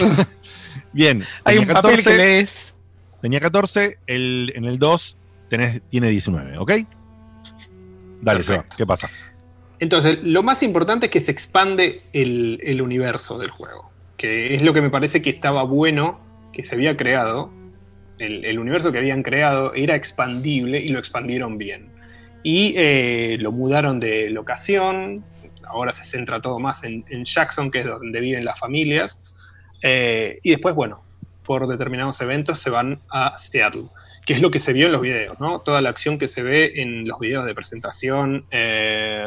bien, 0.93 1.25
Hay 1.43 1.57
tenía 1.57 1.61
un 1.61 1.73
papel 1.73 2.03
que 2.03 2.03
14, 2.03 2.17
lees. 2.17 2.75
tenía 3.21 3.39
14 3.39 3.97
el, 4.07 4.51
en 4.55 4.65
el 4.65 4.79
2 4.79 5.17
tenés, 5.49 5.81
tiene 5.89 6.09
19, 6.09 6.57
¿ok? 6.57 6.71
Dale, 8.21 8.43
Seba. 8.43 8.65
¿qué 8.77 8.85
pasa? 8.85 9.09
Entonces, 9.79 10.19
lo 10.23 10.43
más 10.43 10.61
importante 10.63 11.05
es 11.05 11.11
que 11.11 11.21
se 11.21 11.31
expande 11.31 12.03
el, 12.13 12.59
el 12.63 12.81
universo 12.81 13.37
del 13.37 13.49
juego. 13.49 13.89
Que 14.17 14.53
es 14.55 14.61
lo 14.61 14.73
que 14.73 14.81
me 14.81 14.89
parece 14.89 15.21
que 15.21 15.29
estaba 15.29 15.63
bueno 15.63 16.19
que 16.51 16.63
se 16.63 16.75
había 16.75 16.97
creado. 16.97 17.49
El, 18.17 18.43
el 18.43 18.59
universo 18.59 18.91
que 18.91 18.97
habían 18.97 19.23
creado 19.23 19.73
era 19.73 19.95
expandible 19.95 20.79
y 20.81 20.89
lo 20.89 20.99
expandieron 20.99 21.57
bien. 21.57 21.87
Y 22.43 22.73
eh, 22.75 23.37
lo 23.39 23.53
mudaron 23.53 24.01
de 24.01 24.29
locación. 24.29 25.23
Ahora 25.65 25.93
se 25.93 26.03
centra 26.03 26.41
todo 26.41 26.59
más 26.59 26.83
en, 26.83 27.05
en 27.09 27.23
Jackson, 27.23 27.71
que 27.71 27.79
es 27.79 27.85
donde 27.85 28.19
viven 28.19 28.43
las 28.43 28.59
familias. 28.59 29.33
Eh, 29.83 30.39
y 30.43 30.51
después, 30.51 30.75
bueno, 30.75 31.01
por 31.45 31.67
determinados 31.67 32.19
eventos 32.21 32.59
se 32.59 32.69
van 32.69 32.99
a 33.09 33.37
Seattle, 33.37 33.85
que 34.25 34.33
es 34.33 34.41
lo 34.41 34.51
que 34.51 34.59
se 34.59 34.73
vio 34.73 34.85
en 34.87 34.91
los 34.91 35.01
videos, 35.01 35.39
¿no? 35.39 35.61
Toda 35.61 35.81
la 35.81 35.89
acción 35.89 36.17
que 36.17 36.27
se 36.27 36.43
ve 36.43 36.73
en 36.81 37.07
los 37.07 37.19
videos 37.19 37.45
de 37.45 37.55
presentación. 37.55 38.45
eh, 38.51 39.23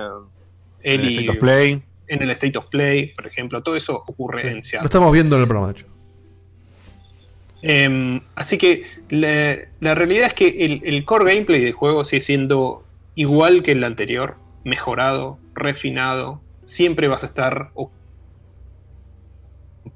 El 0.82 1.00
Ellie- 1.00 1.14
State 1.20 1.30
of 1.30 1.36
Play. 1.38 1.82
en 2.09 2.22
el 2.22 2.30
State 2.30 2.59
of 2.59 2.66
Play, 2.66 3.09
por 3.14 3.26
ejemplo, 3.26 3.62
todo 3.62 3.74
eso 3.76 4.03
ocurre 4.07 4.48
en 4.50 4.57
Lo 4.57 4.62
Seattle. 4.62 4.86
estamos 4.86 5.12
viendo 5.12 5.36
en 5.36 5.42
el 5.42 5.48
programa, 5.48 5.72
de 5.72 5.80
hecho. 5.80 5.86
Em, 7.62 8.20
así 8.34 8.59
que 8.59 8.82
la, 9.09 9.57
la 9.80 9.94
realidad 9.94 10.26
es 10.26 10.34
que 10.34 10.48
el, 10.64 10.80
el 10.84 11.05
core 11.05 11.32
gameplay 11.32 11.61
del 11.62 11.72
juego 11.72 12.05
sigue 12.05 12.20
siendo 12.20 12.84
igual 13.14 13.62
que 13.62 13.72
el 13.72 13.84
anterior, 13.84 14.36
mejorado, 14.64 15.38
refinado. 15.55 16.40
Siempre 16.64 17.07
vas 17.09 17.22
a 17.22 17.26
estar 17.26 17.70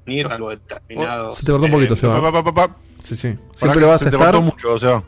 compañeros, 0.07 0.31
algo 0.31 0.49
determinado. 0.51 1.31
Oh, 1.31 1.35
Se 1.35 1.45
te 1.45 1.51
cortó 1.51 1.65
un 1.65 1.71
poquito, 1.71 1.93
Eh, 1.93 1.97
Seba. 1.97 2.21
Pa, 2.21 2.31
pa, 2.31 2.43
pa, 2.43 2.53
pa, 2.53 2.67
pa. 2.67 2.75
Sí, 3.01 3.15
sí. 3.15 3.35
Siempre 3.55 3.85
vas 3.85 3.99
se 4.01 4.07
a 4.07 4.09
te 4.09 4.15
estar. 4.15 4.31
cortó 4.31 4.41
mucho, 4.41 4.73
o 4.73 4.79
sea. 4.79 5.03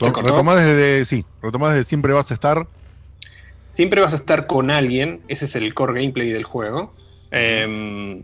Retomás 0.00 0.56
desde, 0.56 1.04
sí, 1.04 1.24
retomás 1.42 1.70
desde 1.74 1.84
siempre 1.84 2.12
vas 2.12 2.30
a 2.30 2.34
estar. 2.34 2.66
Siempre 3.72 4.00
vas 4.02 4.12
a 4.12 4.16
estar 4.16 4.46
con 4.46 4.70
alguien, 4.70 5.20
ese 5.28 5.46
es 5.46 5.56
el 5.56 5.72
core 5.74 6.00
gameplay 6.00 6.30
del 6.30 6.44
juego. 6.44 6.92
Em, 7.30 8.22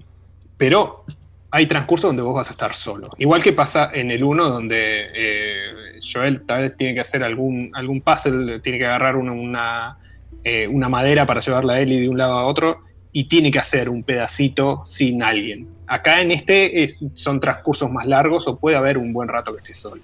pero 0.57 1.05
hay 1.51 1.67
transcurso 1.67 2.09
donde 2.09 2.23
vos 2.23 2.35
vas 2.35 2.49
a 2.49 2.51
estar 2.53 2.75
solo. 2.75 3.11
Igual 3.19 3.43
que 3.43 3.53
pasa 3.53 3.89
en 3.93 4.11
el 4.11 4.23
1, 4.23 4.49
donde 4.51 5.07
eh, 5.15 5.99
Joel 6.01 6.43
tal 6.43 6.63
vez 6.63 6.77
tiene 6.77 6.95
que 6.95 7.01
hacer 7.01 7.25
algún, 7.25 7.71
algún 7.75 8.01
puzzle, 8.03 8.61
tiene 8.61 8.79
que 8.79 8.87
agarrar 8.87 9.17
una, 9.17 9.33
una, 9.33 9.97
eh, 10.45 10.69
una 10.69 10.89
madera 10.89 11.25
para 11.27 11.41
llevarla 11.41 11.75
a 11.75 11.81
Ellie 11.81 12.01
de 12.01 12.09
un 12.09 12.19
lado 12.19 12.35
a 12.39 12.47
otro 12.47 12.81
y 13.13 13.25
tiene 13.25 13.51
que 13.51 13.59
hacer 13.59 13.89
un 13.89 14.03
pedacito 14.05 14.83
sin 14.85 15.23
alguien. 15.23 15.69
Acá 15.87 16.21
en 16.21 16.31
este 16.31 16.85
es- 16.85 16.99
son 17.15 17.41
transcursos 17.41 17.91
más 17.91 18.07
largos 18.07 18.47
o 18.47 18.57
puede 18.59 18.77
haber 18.77 18.99
un 18.99 19.13
buen 19.13 19.29
rato 19.29 19.53
que 19.53 19.59
esté 19.63 19.75
solo. 19.75 20.03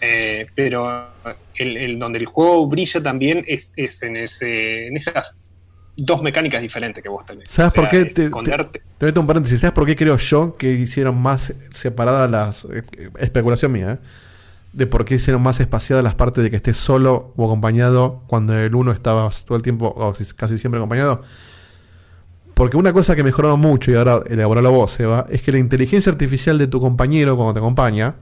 Eh, 0.00 0.46
pero 0.54 1.08
el, 1.56 1.76
el- 1.76 1.98
donde 1.98 2.18
el 2.18 2.26
juego 2.26 2.66
brilla 2.68 3.02
también 3.02 3.44
es, 3.46 3.72
es 3.76 4.02
en, 4.02 4.16
ese, 4.16 4.86
en 4.88 4.96
esas 4.96 5.36
dos 5.96 6.22
mecánicas 6.22 6.62
diferentes 6.62 7.02
que 7.02 7.08
vos 7.08 7.24
tenés. 7.26 7.48
¿Sabes 7.50 7.72
O 7.72 7.74
sea, 7.74 7.82
por 7.82 7.90
qué? 7.90 8.04
Te, 8.06 8.14
te, 8.14 8.24
esconderte. 8.26 8.82
te 8.98 9.06
meto 9.06 9.20
un 9.20 9.26
paréntesis. 9.26 9.60
¿Sabes 9.60 9.74
por 9.74 9.86
qué 9.86 9.96
creo 9.96 10.16
yo 10.16 10.56
que 10.56 10.72
hicieron 10.72 11.20
más 11.20 11.52
separadas 11.70 12.30
las. 12.30 12.64
eh, 12.66 12.82
especulación 13.18 13.72
mía, 13.72 13.92
¿eh? 13.92 13.98
De 14.72 14.86
por 14.86 15.04
qué 15.04 15.14
hicieron 15.16 15.42
más 15.42 15.58
espaciadas 15.60 16.04
las 16.04 16.14
partes 16.14 16.44
de 16.44 16.50
que 16.50 16.56
estés 16.56 16.76
solo 16.76 17.32
o 17.36 17.44
acompañado 17.46 18.22
cuando 18.28 18.56
el 18.56 18.74
uno 18.74 18.92
estabas 18.92 19.44
todo 19.46 19.56
el 19.56 19.62
tiempo, 19.62 19.92
o 19.96 20.14
si- 20.14 20.32
casi 20.34 20.58
siempre 20.58 20.78
acompañado. 20.78 21.22
Porque 22.58 22.76
una 22.76 22.92
cosa 22.92 23.14
que 23.14 23.22
mejoraron 23.22 23.60
mucho, 23.60 23.92
y 23.92 23.94
ahora 23.94 24.20
elaboralo 24.28 24.72
vos, 24.72 24.90
Seba, 24.90 25.26
es 25.28 25.42
que 25.42 25.52
la 25.52 25.58
inteligencia 25.58 26.10
artificial 26.10 26.58
de 26.58 26.66
tu 26.66 26.80
compañero 26.80 27.36
cuando 27.36 27.52
te 27.52 27.60
acompaña, 27.60 28.16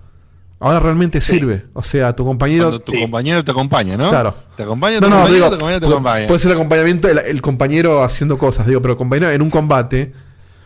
ahora 0.60 0.78
realmente 0.78 1.22
sirve. 1.22 1.64
O 1.72 1.82
sea, 1.82 2.14
tu 2.14 2.22
compañero. 2.22 2.64
Cuando 2.64 2.80
tu 2.80 2.92
compañero 2.92 3.42
te 3.42 3.50
acompaña, 3.50 3.96
¿no? 3.96 4.10
Claro. 4.10 4.34
Te 4.54 4.62
acompaña, 4.64 5.00
No, 5.00 5.06
tu 5.06 5.08
no, 5.08 5.16
compañero, 5.16 5.34
digo, 5.34 5.48
te 5.48 5.54
acompaña, 5.56 5.80
te 5.80 5.86
acompaña. 5.86 6.26
puede 6.26 6.38
ser 6.38 6.50
el 6.50 6.56
acompañamiento, 6.58 7.08
el, 7.08 7.18
el 7.18 7.40
compañero 7.40 8.02
haciendo 8.04 8.36
cosas, 8.36 8.66
digo, 8.66 8.82
pero 8.82 8.92
el 8.92 8.98
compañero 8.98 9.30
en 9.30 9.40
un 9.40 9.48
combate, 9.48 10.12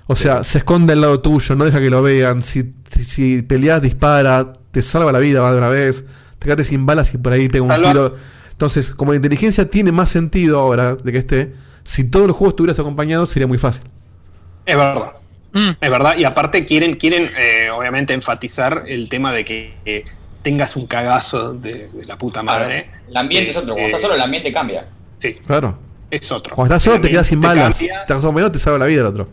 o 0.08 0.16
sea, 0.16 0.42
se 0.42 0.58
esconde 0.58 0.94
al 0.94 1.00
lado 1.02 1.20
tuyo, 1.20 1.54
no 1.54 1.64
deja 1.64 1.80
que 1.80 1.90
lo 1.90 2.02
vean, 2.02 2.42
si, 2.42 2.74
si, 2.90 3.04
si 3.04 3.42
peleas, 3.42 3.80
dispara, 3.80 4.52
te 4.72 4.82
salva 4.82 5.12
la 5.12 5.20
vida 5.20 5.42
más 5.42 5.52
de 5.52 5.58
una 5.58 5.68
vez, 5.68 6.04
te 6.40 6.46
quedaste 6.46 6.64
sin 6.64 6.86
balas 6.86 7.14
y 7.14 7.18
por 7.18 7.32
ahí 7.32 7.48
pega 7.48 7.62
un 7.62 7.70
Salva. 7.70 7.88
tiro. 7.92 8.16
Entonces, 8.50 8.92
como 8.96 9.12
la 9.12 9.16
inteligencia 9.18 9.70
tiene 9.70 9.92
más 9.92 10.10
sentido 10.10 10.58
ahora 10.58 10.96
de 10.96 11.12
que 11.12 11.18
esté, 11.18 11.52
si 11.84 12.04
todos 12.04 12.26
los 12.28 12.36
juegos 12.36 12.52
estuvieras 12.52 12.78
acompañado 12.78 13.26
sería 13.26 13.46
muy 13.46 13.58
fácil. 13.58 13.82
Es 14.66 14.76
verdad. 14.76 15.12
Mm. 15.52 15.70
Es 15.80 15.90
verdad. 15.90 16.16
Y 16.16 16.24
aparte 16.24 16.64
quieren, 16.64 16.96
quieren 16.96 17.28
eh, 17.38 17.70
obviamente 17.70 18.12
enfatizar 18.14 18.84
el 18.86 19.08
tema 19.08 19.32
de 19.32 19.44
que 19.44 19.74
eh, 19.84 20.04
tengas 20.42 20.76
un 20.76 20.86
cagazo 20.86 21.54
de, 21.54 21.88
de 21.88 22.04
la 22.06 22.16
puta 22.16 22.42
madre. 22.42 22.90
El 23.08 23.16
ambiente 23.16 23.50
es 23.50 23.56
otro. 23.56 23.68
Cuando 23.74 23.82
Eh, 23.82 23.86
estás 23.86 24.02
solo, 24.02 24.14
el 24.14 24.20
ambiente 24.20 24.52
cambia. 24.52 24.86
Sí, 25.18 25.34
Claro. 25.46 25.76
es 26.10 26.30
otro. 26.30 26.54
Cuando 26.54 26.74
estás 26.74 26.84
solo 26.84 27.00
te 27.00 27.10
quedas 27.10 27.26
sin 27.26 27.38
ambiente 27.38 27.60
balas, 27.60 27.76
cambia. 27.76 28.04
acompañado 28.06 28.52
te 28.52 28.58
salva 28.58 28.78
la 28.78 28.86
vida 28.86 29.00
el 29.00 29.06
otro. 29.06 29.28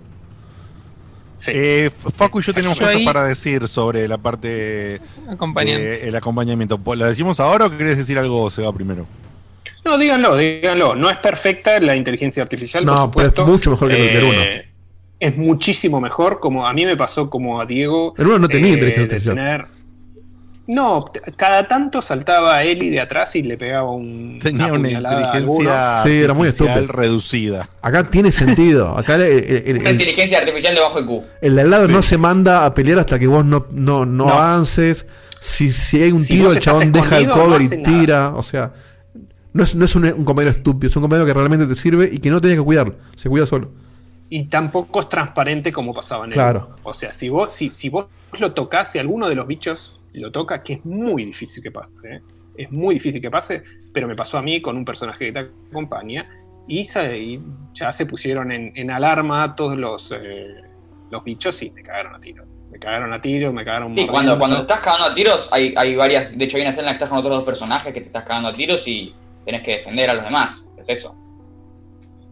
Sí. 1.36 1.52
Eh, 1.54 1.92
Facu 2.16 2.40
y 2.40 2.42
yo 2.42 2.52
tenemos 2.54 2.80
cosas 2.80 2.96
ahí- 2.96 3.06
para 3.06 3.24
decir 3.24 3.68
sobre 3.68 4.08
la 4.08 4.18
parte 4.18 5.00
del 6.06 6.16
acompañamiento. 6.16 6.80
¿La 6.96 7.06
decimos 7.06 7.40
ahora 7.40 7.68
o 7.68 7.70
querés 7.70 7.96
decir 7.98 8.18
algo, 8.18 8.50
Seba, 8.50 8.74
primero? 8.74 9.06
No, 9.88 9.98
díganlo, 9.98 10.36
díganlo. 10.36 10.96
No 10.96 11.10
es 11.10 11.18
perfecta 11.18 11.80
la 11.80 11.96
inteligencia 11.96 12.44
artificial, 12.44 12.86
No, 12.86 13.10
por 13.12 13.24
pero 13.24 13.28
es 13.28 13.30
supuesto. 13.30 13.52
mucho 13.52 13.72
mejor 13.72 13.90
que 13.90 14.08
el 14.08 14.14
del 14.14 14.24
uno. 14.26 14.42
Eh, 14.42 14.64
Es 15.20 15.36
muchísimo 15.36 16.00
mejor, 16.00 16.40
como 16.40 16.68
a 16.68 16.74
mí 16.74 16.86
me 16.86 16.96
pasó 16.96 17.30
como 17.30 17.60
a 17.60 17.66
Diego. 17.66 18.14
El 18.18 18.28
uno 18.28 18.40
no 18.40 18.48
tenía 18.48 18.70
eh, 18.70 18.74
inteligencia 18.74 19.04
artificial. 19.32 19.36
tener- 19.36 19.66
No, 20.68 21.06
cada 21.38 21.68
tanto 21.68 22.02
saltaba 22.02 22.58
a 22.58 22.64
Eli 22.64 22.90
de 22.90 23.00
atrás 23.00 23.34
y 23.38 23.42
le 23.42 23.58
pegaba 23.58 23.90
un, 23.90 24.38
Tenía 24.40 24.66
una 24.68 24.76
puñalada 24.84 25.32
a 25.32 25.34
alguno. 25.34 25.62
inteligencia 25.64 26.04
Sí, 26.04 26.22
era 26.24 26.34
muy 26.34 26.48
artificial 26.50 26.78
estúpido. 26.80 27.02
reducida. 27.02 27.70
Acá 27.82 28.04
tiene 28.04 28.32
sentido. 28.34 28.98
Acá 28.98 29.16
el, 29.16 29.22
el- 29.22 29.64
el- 29.66 29.78
Una 29.80 29.90
el- 29.90 29.96
inteligencia 29.96 30.38
artificial 30.40 30.76
de 30.76 30.82
bajo 30.82 31.00
IQ. 31.00 31.24
El 31.42 31.56
de 31.56 31.62
al 31.62 31.70
lado 31.72 31.86
Sí. 31.88 31.92
no 31.94 32.02
se 32.04 32.18
manda 32.18 32.66
a 32.66 32.74
pelear 32.74 33.00
hasta 33.00 33.18
que 33.18 33.28
vos 33.28 33.46
no, 33.46 33.66
no, 33.72 34.06
no, 34.06 34.26
No. 34.26 34.30
avances. 34.30 35.08
Si, 35.40 35.72
si 35.72 36.04
hay 36.04 36.12
un 36.12 36.26
Si 36.26 36.34
tiro, 36.34 36.52
el 36.52 36.60
chabón 36.60 36.92
deja 36.92 37.18
el 37.20 37.30
cover 37.30 37.62
no 37.62 37.66
y 37.66 37.70
nada. 37.70 37.84
tira. 37.84 38.30
O 38.36 38.44
sea, 38.44 38.72
no 39.58 39.64
es, 39.64 39.76
no 39.76 39.86
es 39.86 39.96
un, 39.96 40.06
un 40.06 40.24
compañero 40.24 40.56
estúpido, 40.56 40.90
es 40.90 40.96
un 40.96 41.02
compañero 41.02 41.26
que 41.26 41.34
realmente 41.34 41.66
te 41.66 41.76
sirve 41.76 42.10
y 42.12 42.20
que 42.20 42.30
no 42.30 42.40
tenés 42.40 42.58
que 42.58 42.64
cuidarlo. 42.64 42.96
Se 43.16 43.28
cuida 43.28 43.46
solo. 43.46 43.72
Y 44.30 44.46
tampoco 44.46 45.02
es 45.02 45.10
transparente 45.10 45.72
como 45.72 45.94
pasaba 45.94 46.26
en 46.26 46.32
el 46.32 46.36
Claro. 46.36 46.76
O 46.84 46.94
sea, 46.94 47.12
si 47.12 47.30
vos, 47.30 47.54
si, 47.54 47.72
si 47.74 47.90
vos 47.90 48.08
lo 48.40 48.54
tocas, 48.54 48.92
si 48.92 49.00
alguno 49.00 49.28
de 49.28 49.36
los 49.36 49.48
bichos 49.48 50.00
lo 50.14 50.32
toca, 50.32 50.64
que 50.64 50.74
es 50.74 50.86
muy 50.86 51.26
difícil 51.26 51.64
que 51.64 51.72
pase, 51.72 52.16
¿eh? 52.16 52.22
es 52.58 52.72
muy 52.72 52.96
difícil 52.96 53.22
que 53.22 53.32
pase, 53.32 53.64
pero 53.94 54.08
me 54.08 54.16
pasó 54.16 54.38
a 54.38 54.42
mí 54.42 54.62
con 54.62 54.78
un 54.78 54.86
personaje 54.86 55.26
que 55.26 55.32
te 55.32 55.40
acompaña 55.70 56.28
y, 56.68 56.82
y 56.82 57.42
ya 57.74 57.92
se 57.92 58.06
pusieron 58.06 58.52
en, 58.52 58.74
en 58.76 58.92
alarma 58.92 59.56
todos 59.56 59.78
los, 59.78 60.12
eh, 60.12 60.62
los 61.10 61.24
bichos 61.24 61.62
y 61.62 61.72
me 61.72 61.84
cagaron 61.84 62.16
a 62.16 62.20
tiro. 62.20 62.46
Me 62.72 62.80
cagaron 62.80 63.14
a 63.14 63.22
tiro, 63.22 63.54
me 63.54 63.64
cagaron 63.64 63.96
Sí, 63.96 64.06
cuando, 64.08 64.34
estás 64.60 64.82
cagando 64.82 65.06
a 65.06 65.16
tiros, 65.16 65.50
hay, 65.54 65.74
hay 65.78 65.96
varias. 65.96 66.38
De 66.38 66.44
hecho, 66.44 66.58
hay 66.58 66.64
una 66.64 66.72
escena 66.72 66.82
en 66.82 66.86
la 66.88 66.92
que 66.92 66.96
estás 66.96 67.10
con 67.10 67.18
otros 67.20 67.36
dos 67.36 67.46
personajes 67.46 67.94
que 67.94 68.02
te 68.02 68.08
estás 68.08 68.24
cagando 68.24 68.50
a 68.50 68.54
tiros 68.54 68.86
y 68.88 69.16
tenés 69.48 69.64
que 69.64 69.72
defender 69.72 70.10
a 70.12 70.14
los 70.14 70.24
demás. 70.26 70.66
Es 70.78 70.90
eso. 70.90 71.16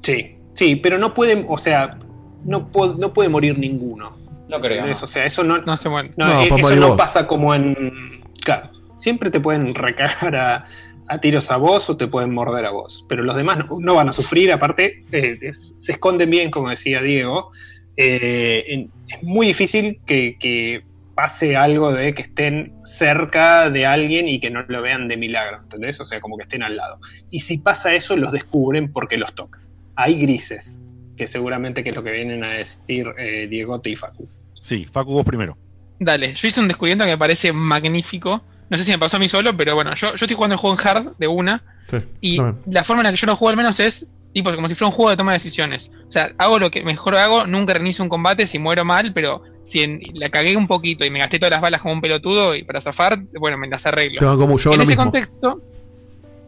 Sí, 0.04 0.36
sí, 0.54 0.76
pero 0.76 0.98
no 1.00 1.14
pueden, 1.14 1.46
o 1.50 1.58
sea, 1.58 1.98
no, 2.44 2.70
no 3.00 3.14
puede 3.14 3.30
morir 3.30 3.58
ninguno. 3.58 4.18
No 4.48 4.60
creo. 4.60 4.74
¿Entendés? 4.74 5.02
¿no? 5.02 5.06
O 5.06 5.08
sea, 5.08 5.26
eso 5.26 5.44
no, 5.44 5.58
No 5.60 5.76
se 5.78 5.90
muere. 5.90 6.12
no, 6.18 6.28
No, 6.28 6.42
eh, 6.42 6.46
eso 6.46 6.58
morir 6.60 6.78
no 6.80 6.88
vos. 6.90 6.98
pasa 6.98 7.26
como 7.26 7.56
en. 7.56 8.22
Claro, 8.44 8.70
siempre 8.98 9.32
te 9.32 9.40
pueden 9.40 9.74
recagar 9.74 10.36
a, 10.36 10.66
a 11.08 11.18
tiros 11.20 11.50
a 11.50 11.58
vos 11.58 11.90
o 11.90 11.98
te 11.98 12.08
pueden 12.08 12.32
morder 12.34 12.66
a 12.66 12.72
vos, 12.72 13.06
pero 13.10 13.24
los 13.24 13.36
demás 13.36 13.58
no, 13.58 13.78
no 13.80 13.96
van 13.96 14.10
a 14.10 14.14
sufrir. 14.14 14.52
Aparte, 14.52 15.04
eh, 15.12 15.40
es- 15.42 15.74
se 15.84 15.94
esconden 15.94 16.30
bien, 16.30 16.52
como 16.52 16.70
decía 16.70 17.02
Diego. 17.02 17.50
Eh, 17.98 18.64
en- 18.68 18.92
es 19.08 19.24
muy 19.24 19.48
difícil 19.48 20.00
que, 20.06 20.36
que 20.40 20.84
pase 21.16 21.56
algo 21.56 21.94
de 21.94 22.14
que 22.14 22.22
estén 22.24 22.74
cerca 22.84 23.70
de 23.70 23.86
alguien 23.86 24.28
y 24.28 24.40
que 24.40 24.50
no 24.50 24.64
lo 24.68 24.82
vean 24.82 25.08
de 25.08 25.16
milagro, 25.18 25.60
¿entendés? 25.64 26.00
O 26.02 26.06
sea, 26.06 26.20
como 26.20 26.38
que 26.38 26.44
estén 26.44 26.62
al 26.62 26.76
lado. 26.76 27.00
Y 27.32 27.40
si 27.40 27.58
pasa 27.58 27.94
eso, 27.94 28.16
los 28.18 28.32
descubren 28.32 28.92
porque 28.92 29.18
los 29.18 29.34
tocan. 29.34 29.62
Hay 29.96 30.20
grises, 30.20 30.80
que 31.16 31.28
seguramente 31.28 31.84
que 31.84 31.92
es 31.92 31.96
lo 31.96 32.04
que 32.04 32.12
vienen 32.12 32.44
a 32.44 32.50
decir 32.50 33.08
eh, 33.18 33.48
Diegote 33.50 33.90
y 33.90 33.96
Facu. 33.96 34.28
Sí, 34.62 34.86
Facu, 34.86 35.14
vos 35.14 35.26
primero. 35.26 35.58
Dale, 36.00 36.34
yo 36.36 36.48
hice 36.50 36.60
un 36.60 36.68
descubrimiento 36.68 37.06
que 37.06 37.12
me 37.12 37.18
parece 37.18 37.54
magnífico. 37.54 38.44
No 38.70 38.78
sé 38.78 38.84
si 38.84 38.92
me 38.92 39.00
pasó 39.00 39.16
a 39.16 39.20
mí 39.22 39.30
solo, 39.30 39.56
pero 39.56 39.76
bueno, 39.76 39.94
yo, 39.96 40.10
yo 40.10 40.26
estoy 40.26 40.36
jugando 40.36 40.56
el 40.56 40.60
juego 40.60 40.76
en 40.80 40.88
hard 40.88 41.18
de 41.18 41.28
una. 41.28 41.64
Sí, 41.90 41.98
Y 42.20 42.38
también. 42.38 42.64
la 42.74 42.84
forma 42.84 43.02
en 43.02 43.06
la 43.06 43.12
que 43.12 43.18
yo 43.18 43.28
lo 43.28 43.36
juego 43.36 43.52
al 43.52 43.58
menos 43.58 43.80
es 43.80 44.08
tipo 44.36 44.54
como 44.54 44.68
si 44.70 44.76
fuera 44.76 44.90
un 44.90 44.94
juego 44.96 45.10
de 45.12 45.18
toma 45.18 45.32
de 45.32 45.38
decisiones. 45.38 45.92
O 46.08 46.12
sea, 46.12 46.34
hago 46.38 46.60
lo 46.60 46.70
que 46.70 46.84
mejor 46.84 47.16
hago, 47.16 47.48
nunca 47.48 47.74
reinicio 47.74 48.04
un 48.04 48.10
combate 48.10 48.46
si 48.46 48.60
muero 48.60 48.84
mal, 48.86 49.14
pero 49.14 49.42
si 49.64 49.82
en- 49.82 50.02
la 50.14 50.30
cagué 50.30 50.56
un 50.58 50.68
poquito 50.68 51.06
y 51.06 51.10
me 51.10 51.20
gasté 51.20 51.40
todas 51.40 51.52
las 51.52 51.62
balas 51.62 51.82
como 51.82 51.94
un 51.94 52.02
pelotudo 52.02 52.54
y 52.54 52.64
para 52.64 52.82
zafar, 52.82 53.18
bueno, 53.40 53.58
me 53.58 53.68
las 53.70 53.86
arreglo. 53.86 54.20
Tengo 54.20 54.38
como 54.38 54.60
yo 54.60 54.74
en 54.74 54.82
ese 54.82 54.90
mismo. 54.90 55.04
contexto, 55.04 55.62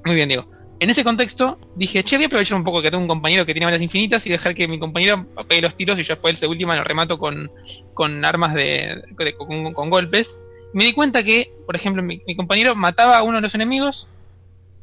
muy 0.06 0.16
bien, 0.16 0.28
digo. 0.30 0.46
En 0.80 0.90
ese 0.92 1.04
contexto 1.04 1.58
dije, 1.76 2.04
che, 2.04 2.18
voy 2.18 2.26
a 2.26 2.28
aprovechar 2.28 2.58
un 2.58 2.64
poco 2.66 2.82
que 2.82 2.92
tengo 2.92 3.02
un 3.02 3.08
compañero 3.08 3.46
que 3.46 3.54
tiene 3.54 3.66
balas 3.66 3.82
infinitas 3.82 4.28
y 4.28 4.30
dejar 4.30 4.54
que 4.54 4.68
mi 4.68 4.78
compañero 4.78 5.26
pegue 5.48 5.62
los 5.62 5.74
tiros 5.74 5.98
y 5.98 6.04
yo 6.04 6.14
después 6.14 6.40
de 6.40 6.46
última 6.48 6.76
lo 6.76 6.84
remato 6.84 7.18
con, 7.18 7.50
con 7.96 8.24
armas 8.26 8.54
de, 8.54 9.02
de- 9.18 9.34
con, 9.36 9.74
con 9.74 9.90
golpes. 9.90 10.38
Me 10.74 10.84
di 10.84 10.92
cuenta 10.94 11.24
que, 11.24 11.50
por 11.66 11.76
ejemplo, 11.78 12.04
mi, 12.04 12.22
mi 12.28 12.36
compañero 12.36 12.76
mataba 12.76 13.18
a 13.18 13.24
uno 13.24 13.38
de 13.38 13.42
los 13.42 13.56
enemigos, 13.56 14.08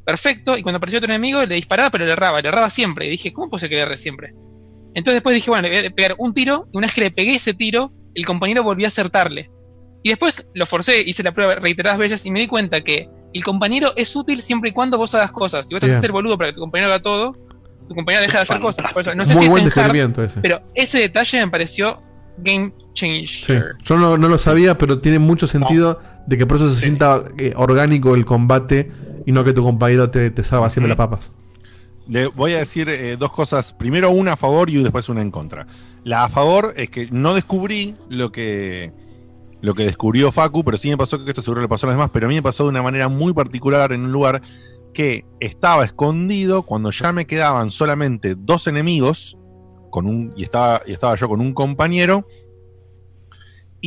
perfecto, 0.05 0.57
y 0.57 0.63
cuando 0.63 0.77
apareció 0.77 0.99
otro 0.99 1.09
enemigo 1.11 1.43
le 1.45 1.55
disparaba 1.55 1.89
pero 1.89 2.05
le 2.05 2.11
erraba, 2.13 2.41
le 2.41 2.49
erraba 2.49 2.69
siempre. 2.69 3.07
Y 3.07 3.09
dije, 3.09 3.33
¿cómo 3.33 3.49
puede 3.49 3.61
ser 3.61 3.69
que 3.69 3.75
le 3.75 3.81
erre 3.81 3.97
siempre? 3.97 4.33
Entonces 4.93 5.15
después 5.15 5.35
dije, 5.35 5.49
bueno, 5.49 5.67
le 5.67 5.81
voy 5.81 5.87
a 5.87 5.93
pegar 5.93 6.15
un 6.17 6.33
tiro, 6.33 6.67
y 6.71 6.77
una 6.77 6.87
vez 6.87 6.93
que 6.95 7.01
le 7.01 7.11
pegué 7.11 7.35
ese 7.35 7.53
tiro, 7.53 7.91
el 8.13 8.25
compañero 8.25 8.63
volvió 8.63 8.85
a 8.85 8.89
acertarle. 8.89 9.49
Y 10.03 10.09
después 10.09 10.47
lo 10.53 10.65
forcé, 10.65 11.01
hice 11.01 11.23
la 11.23 11.31
prueba 11.31 11.55
reiteradas 11.55 11.97
veces 11.97 12.25
y 12.25 12.31
me 12.31 12.39
di 12.39 12.47
cuenta 12.47 12.81
que 12.81 13.09
el 13.33 13.43
compañero 13.43 13.91
es 13.95 14.15
útil 14.15 14.41
siempre 14.41 14.69
y 14.69 14.73
cuando 14.73 14.97
vos 14.97 15.13
hagas 15.15 15.31
cosas. 15.31 15.67
Si 15.67 15.73
vos 15.73 15.81
te 15.81 15.87
haces 15.91 16.03
el 16.03 16.11
boludo 16.11 16.37
para 16.37 16.51
que 16.51 16.53
tu 16.53 16.61
compañero 16.61 16.91
haga 16.91 17.01
todo, 17.01 17.33
tu 17.89 17.95
compañero 17.95 18.21
deja 18.23 18.37
de 18.37 18.43
hacer 18.43 18.59
cosas. 18.61 18.93
Por 18.93 19.01
eso, 19.01 19.15
no 19.15 19.25
sé 19.25 19.33
Muy 19.33 19.43
si 19.45 19.49
buen 19.49 19.65
descubrimiento 19.65 20.23
ese. 20.23 20.39
pero 20.41 20.61
ese 20.75 20.99
detalle 20.99 21.43
me 21.43 21.51
pareció 21.51 22.01
game 22.37 22.71
Sí, 22.93 23.27
changer. 23.47 23.75
yo 23.83 23.97
no, 23.97 24.17
no 24.17 24.29
lo 24.29 24.37
sabía, 24.37 24.77
pero 24.77 24.99
tiene 24.99 25.19
mucho 25.19 25.47
sentido 25.47 25.99
de 26.27 26.37
que 26.37 26.45
por 26.45 26.57
eso 26.57 26.73
se 26.73 26.79
sienta 26.81 27.23
eh, 27.37 27.51
orgánico 27.57 28.15
el 28.15 28.23
combate 28.23 28.89
y 29.25 29.31
no 29.31 29.43
que 29.43 29.53
tu 29.53 29.63
compañero 29.63 30.09
te, 30.09 30.29
te 30.29 30.43
salva 30.43 30.69
siempre 30.69 30.89
las 30.89 30.97
papas. 30.97 31.31
Le 32.07 32.27
voy 32.27 32.53
a 32.53 32.59
decir 32.59 32.87
eh, 32.89 33.17
dos 33.17 33.31
cosas. 33.31 33.73
Primero 33.73 34.11
una 34.11 34.33
a 34.33 34.37
favor 34.37 34.69
y 34.69 34.81
después 34.81 35.09
una 35.09 35.21
en 35.21 35.31
contra. 35.31 35.65
La 36.03 36.23
a 36.23 36.29
favor 36.29 36.73
es 36.77 36.89
que 36.89 37.09
no 37.11 37.33
descubrí 37.33 37.95
lo 38.09 38.31
que, 38.31 38.93
lo 39.61 39.73
que 39.73 39.85
descubrió 39.85 40.31
Facu, 40.31 40.63
pero 40.63 40.77
sí 40.77 40.89
me 40.89 40.97
pasó 40.97 41.23
que 41.23 41.31
esto 41.31 41.41
seguro 41.41 41.61
le 41.61 41.67
pasó 41.67 41.87
a 41.87 41.89
los 41.89 41.97
demás, 41.97 42.11
pero 42.13 42.27
a 42.27 42.29
mí 42.29 42.35
me 42.35 42.43
pasó 42.43 42.63
de 42.63 42.69
una 42.69 42.83
manera 42.83 43.07
muy 43.07 43.33
particular 43.33 43.91
en 43.91 44.01
un 44.01 44.11
lugar 44.11 44.41
que 44.93 45.25
estaba 45.39 45.83
escondido 45.83 46.63
cuando 46.63 46.91
ya 46.91 47.11
me 47.11 47.25
quedaban 47.25 47.71
solamente 47.71 48.35
dos 48.37 48.67
enemigos 48.67 49.37
con 49.89 50.05
un, 50.05 50.33
y, 50.37 50.43
estaba, 50.43 50.81
y 50.85 50.93
estaba 50.93 51.15
yo 51.15 51.27
con 51.27 51.41
un 51.41 51.53
compañero 51.53 52.27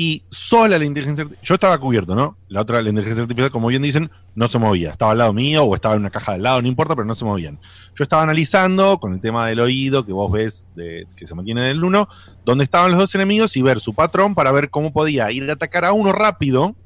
y 0.01 0.22
sola 0.30 0.78
la 0.78 0.84
inteligencia 0.84 1.22
artificial. 1.22 1.44
Yo 1.44 1.55
estaba 1.55 1.76
cubierto, 1.76 2.14
¿no? 2.14 2.36
La 2.46 2.61
otra, 2.61 2.80
la 2.80 2.88
inteligencia 2.88 3.22
artificial, 3.22 3.51
como 3.51 3.66
bien 3.66 3.82
dicen, 3.82 4.09
no 4.36 4.46
se 4.46 4.57
movía. 4.57 4.92
Estaba 4.92 5.11
al 5.11 5.18
lado 5.18 5.32
mío 5.32 5.64
o 5.64 5.74
estaba 5.74 5.96
en 5.96 6.03
una 6.03 6.11
caja 6.11 6.34
del 6.34 6.44
lado, 6.44 6.62
no 6.62 6.68
importa, 6.68 6.94
pero 6.94 7.05
no 7.05 7.16
se 7.16 7.24
movían. 7.24 7.59
Yo 7.96 8.05
estaba 8.05 8.22
analizando 8.22 9.01
con 9.01 9.12
el 9.12 9.20
tema 9.20 9.49
del 9.49 9.59
oído 9.59 10.07
que 10.07 10.12
vos 10.12 10.30
ves 10.30 10.68
de, 10.76 11.09
que 11.16 11.26
se 11.26 11.34
mantiene 11.34 11.62
en 11.62 11.76
el 11.78 11.82
1, 11.82 12.09
dónde 12.44 12.62
estaban 12.62 12.92
los 12.92 13.01
dos 13.01 13.12
enemigos 13.16 13.57
y 13.57 13.62
ver 13.62 13.80
su 13.80 13.92
patrón 13.92 14.36
para 14.36 14.53
ver 14.53 14.70
cómo 14.70 14.92
podía 14.92 15.32
ir 15.32 15.51
a 15.51 15.55
atacar 15.55 15.84
a 15.84 15.92
uno 15.92 16.12
rápido, 16.12 16.76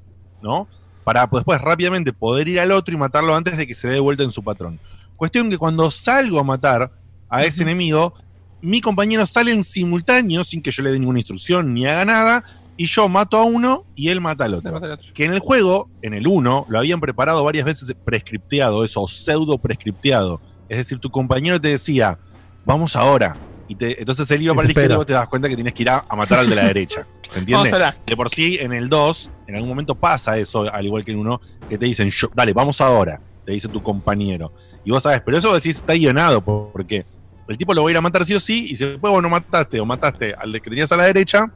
¿no? 0.41 0.67
Para 1.05 1.29
después 1.31 1.61
rápidamente 1.61 2.15
poder 2.15 2.49
ir 2.49 2.61
al 2.61 2.73
otro 2.73 2.95
y 2.95 2.97
matarlo 2.97 3.37
antes 3.37 3.59
de 3.59 3.67
que 3.67 3.75
se 3.75 3.89
dé 3.89 4.01
vuelta 4.01 4.23
en 4.23 4.31
su 4.31 4.43
patrón. 4.43 4.81
Cuestión 5.17 5.51
que 5.51 5.59
cuando 5.59 5.91
salgo 5.91 6.41
a 6.41 6.45
matar 6.45 6.91
a 7.29 7.45
ese 7.45 7.61
enemigo, 7.61 8.15
mi 8.63 8.81
compañero 8.81 9.27
sale 9.27 9.53
en 9.53 9.65
simultáneo 9.65 10.45
sin 10.45 10.63
que 10.63 10.71
yo 10.71 10.83
le 10.83 10.93
dé 10.93 10.99
ninguna 10.99 11.19
instrucción 11.19 11.75
ni 11.75 11.85
haga 11.85 12.07
nada, 12.07 12.45
y 12.77 12.87
yo 12.87 13.09
mato 13.09 13.37
a 13.39 13.45
uno 13.45 13.85
y 13.95 14.09
él 14.09 14.21
mata 14.21 14.45
al 14.45 14.55
otro. 14.55 14.71
Que 15.15 15.25
en 15.25 15.33
el 15.33 15.39
juego, 15.41 15.91
en 16.03 16.15
el 16.15 16.27
1, 16.27 16.67
lo 16.69 16.79
habían 16.79 17.01
preparado 17.01 17.45
varias 17.45 17.65
veces 17.65 17.95
prescripteado, 18.05 18.85
eso, 18.85 19.07
pseudo 19.09 19.59
prescripteado. 19.59 20.41
Es 20.69 20.79
decir, 20.79 20.99
tu 20.99 21.11
compañero 21.11 21.61
te 21.61 21.69
decía, 21.69 22.19
vamos 22.65 22.97
ahora. 22.97 23.37
Y 23.69 23.75
te- 23.77 23.99
entonces 24.01 24.31
él 24.31 24.43
iba 24.43 24.55
para 24.55 24.67
la 24.67 24.71
izquierda 24.71 24.83
y 24.83 24.87
espera. 24.87 24.97
vos 24.99 25.07
te 25.07 25.13
das 25.13 25.29
cuenta 25.29 25.49
que 25.49 25.55
tienes 25.55 25.73
que 25.75 25.83
ir 25.83 25.91
a, 25.91 26.05
a 26.09 26.17
matar 26.17 26.41
al 26.41 26.49
de 26.49 26.57
la 26.57 26.65
derecha. 26.67 27.07
¿Se 27.29 27.39
entiende? 27.39 27.71
De 28.07 28.17
por 28.17 28.29
sí, 28.29 28.59
en 28.61 28.73
el 28.73 28.89
2, 28.89 29.31
en 29.47 29.55
algún 29.55 29.69
momento 29.69 29.95
pasa 29.95 30.37
eso, 30.39 30.71
al 30.73 30.85
igual 30.85 31.05
que 31.05 31.13
en 31.13 31.19
uno, 31.19 31.41
que 31.69 31.79
te 31.79 31.87
dicen, 31.87 32.11
"Yo- 32.11 32.31
dale, 32.35 32.53
vamos 32.53 32.81
ahora, 32.81 33.21
te 33.47 33.53
dice 33.53 33.69
tu 33.69 33.83
compañero. 33.83 34.53
Y 34.85 34.91
vos 34.91 35.03
sabes, 35.03 35.23
pero 35.25 35.39
eso 35.39 35.49
vos 35.49 35.63
decís 35.63 35.77
está 35.77 35.95
guionado, 35.95 36.43
por- 36.43 36.73
porque 36.73 37.07
el 37.49 37.57
tipo 37.57 37.73
lo 37.73 37.83
va 37.85 37.89
a 37.89 37.93
ir 37.93 37.97
a 37.97 38.01
matar 38.03 38.25
sí 38.27 38.35
o 38.35 38.41
sí, 38.41 38.69
y 38.71 38.77
si 38.77 38.85
después 38.87 39.11
vos 39.11 39.23
no 39.23 39.29
mataste 39.31 39.81
o 39.81 39.87
mataste 39.87 40.35
al 40.35 40.53
que 40.61 40.69
tenías 40.71 40.91
a 40.93 40.97
la 40.97 41.05
derecha, 41.05 41.51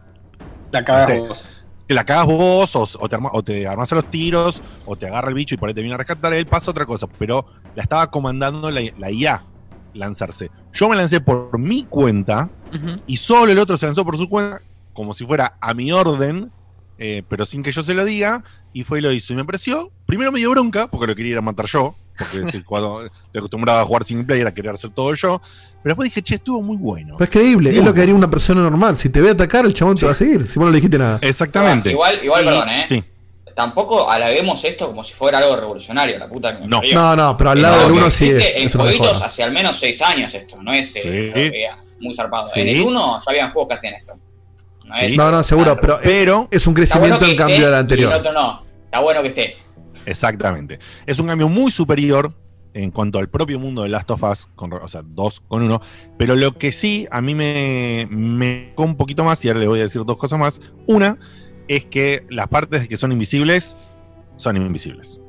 La 0.71 0.85
cagás 0.85 1.07
te, 1.07 1.21
vos. 1.21 1.47
la 1.89 2.05
cagas 2.05 2.27
vos, 2.27 2.77
o, 2.77 2.83
o 3.01 3.09
te 3.09 3.17
arma- 3.17 3.31
o 3.33 3.43
te 3.43 3.67
armas 3.67 3.93
a 3.93 3.97
los 3.97 4.11
tiros, 4.11 4.61
o 4.85 4.97
te 4.97 5.07
agarra 5.07 5.29
el 5.29 5.35
bicho 5.35 5.55
y 5.55 5.59
por 5.59 5.69
ahí 5.69 5.75
te 5.75 5.81
viene 5.83 5.95
a 5.95 5.99
rescatar 5.99 6.33
él, 6.35 6.47
pasa 6.47 6.71
otra 6.71 6.87
cosa. 6.87 7.07
Pero 7.19 7.47
la 7.75 7.83
estaba 7.83 8.11
comandando 8.11 8.71
la, 8.71 8.81
la 8.99 9.11
IA 9.11 9.45
lanzarse. 9.95 10.51
Yo 10.73 10.89
me 10.89 10.97
lancé 10.97 11.21
por 11.21 11.59
mi 11.59 11.85
cuenta, 11.85 12.51
y 13.07 13.17
solo 13.17 13.53
el 13.53 13.59
otro 13.59 13.77
se 13.77 13.87
lanzó 13.87 14.05
por 14.05 14.17
su 14.19 14.29
cuenta, 14.29 14.61
como 14.93 15.14
si 15.14 15.25
fuera 15.25 15.57
a 15.61 15.73
mi 15.75 15.93
orden, 15.93 16.53
eh, 16.99 17.23
pero 17.29 17.47
sin 17.47 17.62
que 17.62 17.73
yo 17.73 17.83
se 17.83 17.95
lo 17.95 18.05
diga, 18.05 18.45
y 18.73 18.83
fue 18.85 18.99
y 18.99 19.03
lo 19.03 19.12
hizo. 19.12 19.33
Y 19.33 19.37
me 19.37 19.45
pareció, 19.45 19.91
primero 20.07 20.33
me 20.33 20.39
dio 20.41 20.51
bronca, 20.51 20.89
porque 20.89 21.07
lo 21.07 21.14
quería 21.14 21.33
ir 21.33 21.39
a 21.39 21.43
matar 21.43 21.67
yo, 21.67 21.95
porque 22.19 22.39
estoy, 22.47 22.62
cuando, 22.62 23.01
estoy 23.05 23.39
acostumbrado 23.39 23.81
a 23.81 23.85
jugar 23.85 24.05
single 24.05 24.27
player, 24.27 24.47
a 24.47 24.53
querer 24.55 24.73
hacer 24.73 24.91
todo 24.93 25.14
yo, 25.14 25.41
pero 25.83 25.93
después 25.95 26.07
dije, 26.11 26.23
che, 26.23 26.35
estuvo 26.37 26.61
muy 26.62 26.77
bueno. 26.77 27.17
Pero 27.19 27.25
es 27.25 27.31
creíble, 27.31 27.77
es 27.79 27.85
lo 27.85 27.93
que 27.95 28.03
haría 28.03 28.14
una 28.14 28.31
persona 28.31 28.61
normal. 28.61 28.97
Si 28.97 29.09
te 29.09 29.21
ve 29.21 29.31
atacar, 29.31 29.64
el 29.67 29.75
chabón 29.75 29.97
te 29.97 30.07
va 30.07 30.12
a 30.12 30.14
seguir. 30.14 30.47
Si 30.49 30.59
vos 30.59 30.67
no 30.67 30.73
le 30.73 30.77
dijiste 30.77 30.99
nada. 30.99 31.19
Exactamente. 31.23 31.91
Igual, 31.91 32.19
igual, 32.23 32.43
Y- 32.43 32.47
perdón, 32.47 32.69
¿eh? 32.71 32.85
Sí. 32.89 33.05
Tampoco 33.55 34.11
halaguemos 34.11 34.62
esto 34.64 34.89
como 34.89 35.03
si 35.03 35.14
fuera 35.14 35.39
algo 35.39 35.57
revolucionario, 35.57 36.19
la 36.19 36.29
puta 36.29 36.55
que 36.55 36.61
me 36.62 36.69
No. 36.69 36.79
parió. 36.79 36.95
No, 36.95 37.17
no, 37.17 37.37
pero 37.39 37.51
al 37.51 37.62
lado 37.62 37.83
del 37.85 37.93
uno 37.93 38.11
sí 38.11 38.29
es. 38.29 38.57
En 38.57 38.71
jueguitos 38.71 39.23
hace 39.23 39.43
al 39.43 39.51
menos 39.53 39.79
6 39.79 40.03
años 40.03 40.35
esto, 40.35 40.62
no 40.62 40.73
es 40.75 40.93
eh, 40.97 41.67
muy 41.99 42.14
zarpado. 42.14 42.45
Sí. 42.47 42.61
En 42.61 42.69
el 42.69 42.83
1 42.83 43.21
ya 43.25 43.31
habían 43.31 43.53
juegos 43.53 43.69
que 43.71 43.75
hacían 43.77 43.95
esto. 43.95 44.12
No, 44.85 44.95
Sí. 44.95 45.07
es- 45.07 45.17
No, 45.17 45.31
no, 45.31 45.43
seguro, 45.43 45.79
pero, 45.81 45.99
Pero- 46.03 46.49
es 46.51 46.67
un 46.67 46.75
crecimiento 46.75 47.17
bueno 47.19 47.31
en 47.33 47.37
cambio 47.39 47.55
esté 47.57 47.64
de 47.64 47.71
la 47.71 47.77
Y 47.79 47.81
anterior. 47.81 48.12
el 48.12 48.19
otro 48.19 48.33
no. 48.33 48.62
Está 48.85 49.01
bueno 49.01 49.23
que 49.23 49.29
esté. 49.29 49.57
Exactamente. 50.07 50.78
Es 51.07 51.18
un 51.18 51.26
cambio 51.26 51.48
muy 51.48 51.70
superior 51.70 52.32
en 52.72 52.90
cuanto 52.90 53.18
al 53.18 53.28
propio 53.30 53.59
mundo 53.59 53.82
de 53.82 53.88
Last 53.88 54.11
of 54.11 54.22
Us, 54.22 54.48
con, 54.54 54.72
o 54.72 54.88
sea, 54.88 55.02
dos 55.02 55.40
con 55.40 55.62
uno. 55.62 55.80
Pero 56.18 56.36
lo 56.36 56.57
que 56.59 56.72
sí 56.72 57.07
a 57.11 57.20
mí 57.22 57.34
me, 57.34 58.07
me 58.11 58.72
tocó 58.76 58.84
un 58.84 58.96
poquito 58.96 59.24
más, 59.24 59.42
y 59.44 59.48
ahora 59.48 59.61
le 59.61 59.68
voy 59.68 59.80
a 59.80 59.84
decir 59.84 60.02
dos 60.04 60.16
cosas 60.18 60.38
más. 60.38 60.61
Una 60.86 61.18
es 61.68 61.84
que 61.86 62.26
las 62.30 62.48
partes 62.48 62.86
que 62.86 62.96
son 62.96 63.12
invisibles 63.12 63.76
son 64.36 64.57
invisibles. 64.59 65.20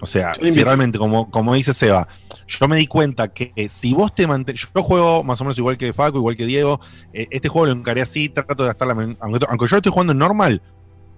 O 0.00 0.06
sea, 0.06 0.26
Son 0.26 0.34
si 0.34 0.40
invisibles. 0.40 0.66
realmente, 0.66 0.98
como, 0.98 1.30
como 1.30 1.54
dice 1.54 1.72
Seba, 1.74 2.08
yo 2.46 2.66
me 2.68 2.76
di 2.76 2.86
cuenta 2.86 3.32
que 3.32 3.52
eh, 3.56 3.68
si 3.68 3.94
vos 3.94 4.14
te 4.14 4.26
mantienes. 4.26 4.68
Yo 4.74 4.82
juego 4.82 5.22
más 5.24 5.40
o 5.40 5.44
menos 5.44 5.58
igual 5.58 5.76
que 5.78 5.92
Facu, 5.92 6.18
igual 6.18 6.36
que 6.36 6.46
Diego. 6.46 6.80
eh, 7.12 7.26
este 7.30 7.48
juego 7.48 7.66
lo 7.66 7.72
encaré 7.72 8.00
así, 8.02 8.28
trato 8.28 8.62
de 8.62 8.68
gastar 8.68 8.88
la. 8.88 8.94
men- 8.94 9.16
Aunque, 9.20 9.44
aunque 9.48 9.66
yo 9.66 9.74
lo 9.74 9.78
estoy 9.78 9.92
jugando 9.92 10.12
en 10.12 10.18
normal, 10.18 10.62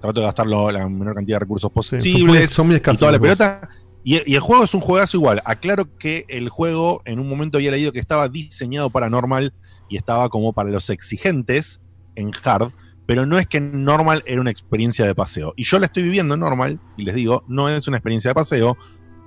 trato 0.05 0.21
de 0.21 0.27
gastar 0.27 0.47
lo- 0.47 0.71
la 0.71 0.89
menor 0.89 1.15
cantidad 1.15 1.37
de 1.37 1.41
recursos 1.41 1.71
Sí, 1.75 1.79
son 1.89 1.99
posibles 1.99 2.27
muy- 2.41 2.49
son 2.49 2.67
muy 2.67 2.75
y 2.75 2.77
escasos 2.77 2.99
toda 3.01 3.13
la 3.13 3.19
pelota. 3.19 3.69
Y, 4.05 4.21
y 4.31 4.35
el 4.35 4.41
juego 4.41 4.65
es 4.65 4.75
un 4.75 4.81
juegazo 4.83 5.17
igual. 5.17 5.41
Aclaro 5.47 5.97
que 5.99 6.25
el 6.29 6.49
juego 6.51 7.01
en 7.07 7.19
un 7.21 7.29
momento 7.29 7.57
había 7.59 7.71
leído 7.71 7.91
que 7.93 7.99
estaba 8.01 8.29
diseñado 8.29 8.91
para 8.91 9.09
normal 9.09 9.55
y 9.89 9.97
estaba 9.97 10.29
como 10.29 10.53
para 10.53 10.69
los 10.71 10.91
exigentes 10.91 11.81
en 12.15 12.31
hard, 12.45 12.73
pero 13.07 13.25
no 13.27 13.39
es 13.39 13.47
que 13.47 13.61
normal 13.61 14.23
era 14.27 14.41
una 14.41 14.51
experiencia 14.51 15.07
de 15.07 15.15
paseo. 15.15 15.55
Y 15.57 15.65
yo 15.65 15.79
la 15.79 15.87
estoy 15.87 16.03
viviendo 16.03 16.35
en 16.35 16.41
normal 16.41 16.81
y 16.99 17.05
les 17.05 17.15
digo, 17.15 17.45
no 17.49 17.69
es 17.71 17.89
una 17.89 17.97
experiencia 17.97 18.31
de 18.31 18.35
paseo 18.35 18.77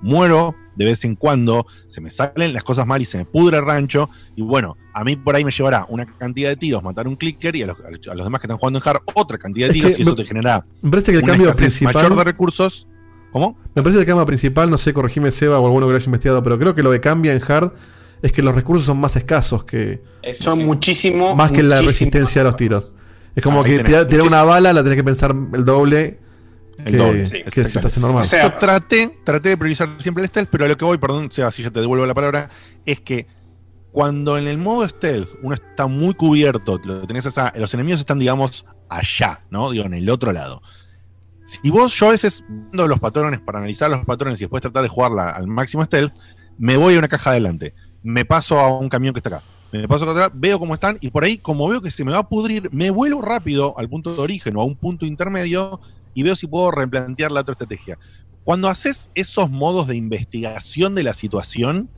muero 0.01 0.55
de 0.75 0.85
vez 0.85 1.03
en 1.05 1.15
cuando, 1.15 1.65
se 1.87 2.01
me 2.01 2.09
salen 2.11 2.53
las 2.53 2.63
cosas 2.63 2.85
mal 2.85 3.01
y 3.01 3.05
se 3.05 3.17
me 3.17 3.25
pudre 3.25 3.57
el 3.57 3.65
rancho. 3.65 4.09
Y 4.35 4.43
bueno, 4.43 4.77
a 4.93 5.03
mí 5.03 5.15
por 5.15 5.35
ahí 5.35 5.43
me 5.43 5.49
llevará 5.51 5.85
una 5.89 6.05
cantidad 6.05 6.49
de 6.49 6.55
tiros, 6.55 6.83
matar 6.83 7.07
un 7.07 7.15
clicker 7.15 7.55
y 7.55 7.63
a 7.63 7.67
los, 7.67 7.77
a 7.79 8.13
los 8.13 8.25
demás 8.25 8.39
que 8.39 8.45
están 8.45 8.57
jugando 8.57 8.79
en 8.79 8.87
hard 8.87 9.01
otra 9.15 9.37
cantidad 9.39 9.67
de 9.67 9.71
Es 9.71 9.73
tiros 9.73 9.91
que 9.93 9.97
y 9.97 10.01
eso 10.03 10.11
me- 10.11 10.17
te 10.17 10.25
genera 10.25 10.65
Me 10.83 10.91
parece 10.91 11.11
que 11.11 11.17
el 11.17 11.23
una 11.23 11.33
cambio 11.33 11.53
principal. 11.53 11.93
mayor 11.95 12.15
de 12.15 12.23
recursos. 12.23 12.87
¿Cómo? 13.31 13.57
Me 13.75 13.81
parece 13.81 13.97
que 13.97 14.01
el 14.01 14.07
cambio 14.07 14.25
principal, 14.25 14.69
no 14.69 14.77
sé, 14.77 14.93
corregime 14.93 15.31
Seba 15.31 15.59
o 15.59 15.65
alguno 15.65 15.87
que 15.87 15.91
lo 15.93 15.97
haya 15.97 16.05
investigado, 16.05 16.43
pero 16.43 16.57
creo 16.59 16.75
que 16.75 16.83
lo 16.83 16.91
que 16.91 17.01
cambia 17.01 17.33
en 17.33 17.41
hard 17.45 17.71
es 18.21 18.31
que 18.31 18.41
los 18.43 18.53
recursos 18.55 18.85
son 18.85 18.99
más 18.99 19.15
escasos 19.15 19.63
que. 19.65 20.01
Son 20.39 20.63
muchísimo. 20.65 21.35
Más 21.35 21.51
que 21.51 21.63
la 21.63 21.81
resistencia 21.81 22.41
a 22.41 22.45
los 22.45 22.55
tiros. 22.55 22.95
Es 23.35 23.43
como 23.43 23.61
Ah, 23.61 23.63
que 23.65 23.83
tirar 23.83 24.07
sí. 24.09 24.15
una 24.17 24.43
bala 24.43 24.73
la 24.73 24.81
tenés 24.83 24.95
que 24.97 25.03
pensar 25.03 25.35
el 25.53 25.65
doble 25.65 26.19
El 26.77 26.91
que, 26.91 26.97
doble, 26.97 27.19
que 27.19 27.25
sí, 27.25 27.31
si 27.31 27.37
exactamente. 27.37 27.77
estás 27.79 27.97
en 27.97 28.01
normal. 28.03 28.27
Yo 28.27 28.53
traté, 28.59 29.19
traté 29.23 29.49
de 29.49 29.57
priorizar 29.57 29.89
siempre 29.99 30.23
el 30.23 30.29
stealth, 30.29 30.49
pero 30.51 30.65
a 30.65 30.67
lo 30.67 30.77
que 30.77 30.85
voy, 30.85 30.97
perdón, 30.97 31.31
Seba, 31.31 31.51
si 31.51 31.63
ya 31.63 31.71
te 31.71 31.79
devuelvo 31.79 32.05
la 32.05 32.13
palabra, 32.13 32.49
es 32.85 32.99
que 33.01 33.25
cuando 33.91 34.37
en 34.37 34.47
el 34.47 34.57
modo 34.59 34.87
stealth 34.87 35.29
uno 35.41 35.55
está 35.55 35.87
muy 35.87 36.13
cubierto, 36.13 36.79
lo 36.83 37.07
tenés 37.07 37.25
esa- 37.25 37.51
los 37.55 37.73
enemigos 37.73 37.99
están, 38.01 38.19
digamos, 38.19 38.65
allá, 38.89 39.41
¿no? 39.49 39.71
Digo, 39.71 39.85
en 39.85 39.95
el 39.95 40.09
otro 40.09 40.31
lado. 40.31 40.61
Si 41.43 41.69
vos, 41.69 41.93
yo 41.97 42.07
a 42.07 42.11
veces 42.11 42.43
viendo 42.47 42.87
los 42.87 42.99
patrones 42.99 43.39
para 43.39 43.59
analizar 43.59 43.89
los 43.89 44.05
patrones 44.05 44.39
y 44.39 44.43
después 44.43 44.61
tratar 44.61 44.83
de 44.83 44.89
jugarla 44.89 45.29
al 45.31 45.47
máximo 45.47 45.83
stealth, 45.83 46.13
me 46.57 46.75
voy 46.77 46.95
a 46.95 46.99
una 46.99 47.07
caja 47.07 47.31
adelante, 47.31 47.73
me 48.03 48.25
paso 48.25 48.59
a 48.59 48.77
un 48.77 48.89
camión 48.89 49.13
que 49.13 49.19
está 49.19 49.29
acá, 49.29 49.43
me 49.71 49.87
paso 49.87 50.09
acá, 50.09 50.29
veo 50.33 50.59
cómo 50.59 50.73
están 50.73 50.97
y 51.01 51.09
por 51.09 51.23
ahí, 51.23 51.37
como 51.37 51.67
veo 51.67 51.81
que 51.81 51.89
se 51.89 52.03
me 52.03 52.11
va 52.11 52.19
a 52.19 52.27
pudrir, 52.29 52.69
me 52.73 52.89
vuelvo 52.89 53.21
rápido 53.21 53.77
al 53.79 53.87
punto 53.89 54.13
de 54.13 54.21
origen 54.21 54.57
o 54.57 54.61
a 54.61 54.65
un 54.65 54.75
punto 54.75 55.05
intermedio 55.05 55.79
y 56.17 56.23
veo 56.23 56.35
si 56.35 56.47
puedo 56.47 56.71
replantear 56.71 57.31
la 57.31 57.41
otra 57.41 57.51
estrategia. 57.51 57.99
Cuando 58.43 58.69
haces 58.69 59.11
esos 59.13 59.51
modos 59.51 59.85
de 59.85 59.97
investigación 59.97 60.95
de 60.95 61.03
la 61.03 61.13
situación 61.13 61.91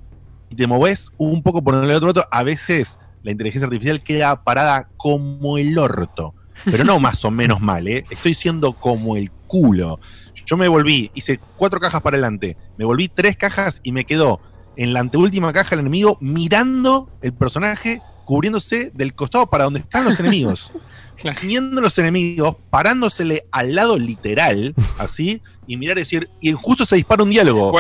y 0.50 0.56
te 0.58 0.68
moves 0.68 1.12
un 1.18 1.42
poco 1.42 1.64
por 1.64 1.74
el 1.74 1.90
otro 1.90 2.08
lado, 2.08 2.28
a 2.30 2.44
veces 2.44 3.00
la 3.24 3.32
inteligencia 3.32 3.68
artificial 3.68 4.04
queda 4.04 4.44
parada 4.44 4.90
como 4.98 5.58
el 5.58 5.80
orto. 5.80 6.36
Pero 6.66 6.84
no 6.84 7.00
más 7.00 7.24
o 7.24 7.32
menos 7.32 7.62
mal, 7.62 7.88
¿eh? 7.88 8.04
Estoy 8.10 8.34
siendo 8.34 8.74
como 8.74 9.16
el 9.16 9.32
culo. 9.48 10.02
Yo 10.46 10.58
me 10.58 10.68
volví, 10.68 11.12
hice 11.14 11.40
cuatro 11.56 11.80
cajas 11.80 12.02
para 12.02 12.18
adelante, 12.18 12.58
me 12.78 12.84
volví 12.84 13.08
tres 13.08 13.38
cajas 13.38 13.80
y 13.84 13.94
me 13.94 14.04
quedó 14.04 14.42
en 14.76 14.92
la 14.92 15.00
anteúltima 15.00 15.54
caja 15.54 15.76
el 15.76 15.80
enemigo 15.80 16.18
mirando 16.20 17.10
el 17.22 17.32
personaje 17.32 18.02
cubriéndose 18.30 18.92
del 18.94 19.16
costado 19.16 19.48
para 19.48 19.64
donde 19.64 19.80
están 19.80 20.04
los 20.06 20.20
enemigos. 20.20 20.72
Viendo 21.42 21.82
los 21.82 21.98
enemigos, 21.98 22.56
parándosele 22.70 23.46
al 23.52 23.74
lado 23.74 23.98
literal, 23.98 24.76
así, 25.00 25.42
y 25.66 25.78
mirar 25.78 25.98
y 25.98 26.02
decir, 26.02 26.30
y 26.40 26.52
justo 26.52 26.86
se 26.86 26.96
dispara 26.96 27.24
un 27.24 27.32
diálogo. 27.32 27.72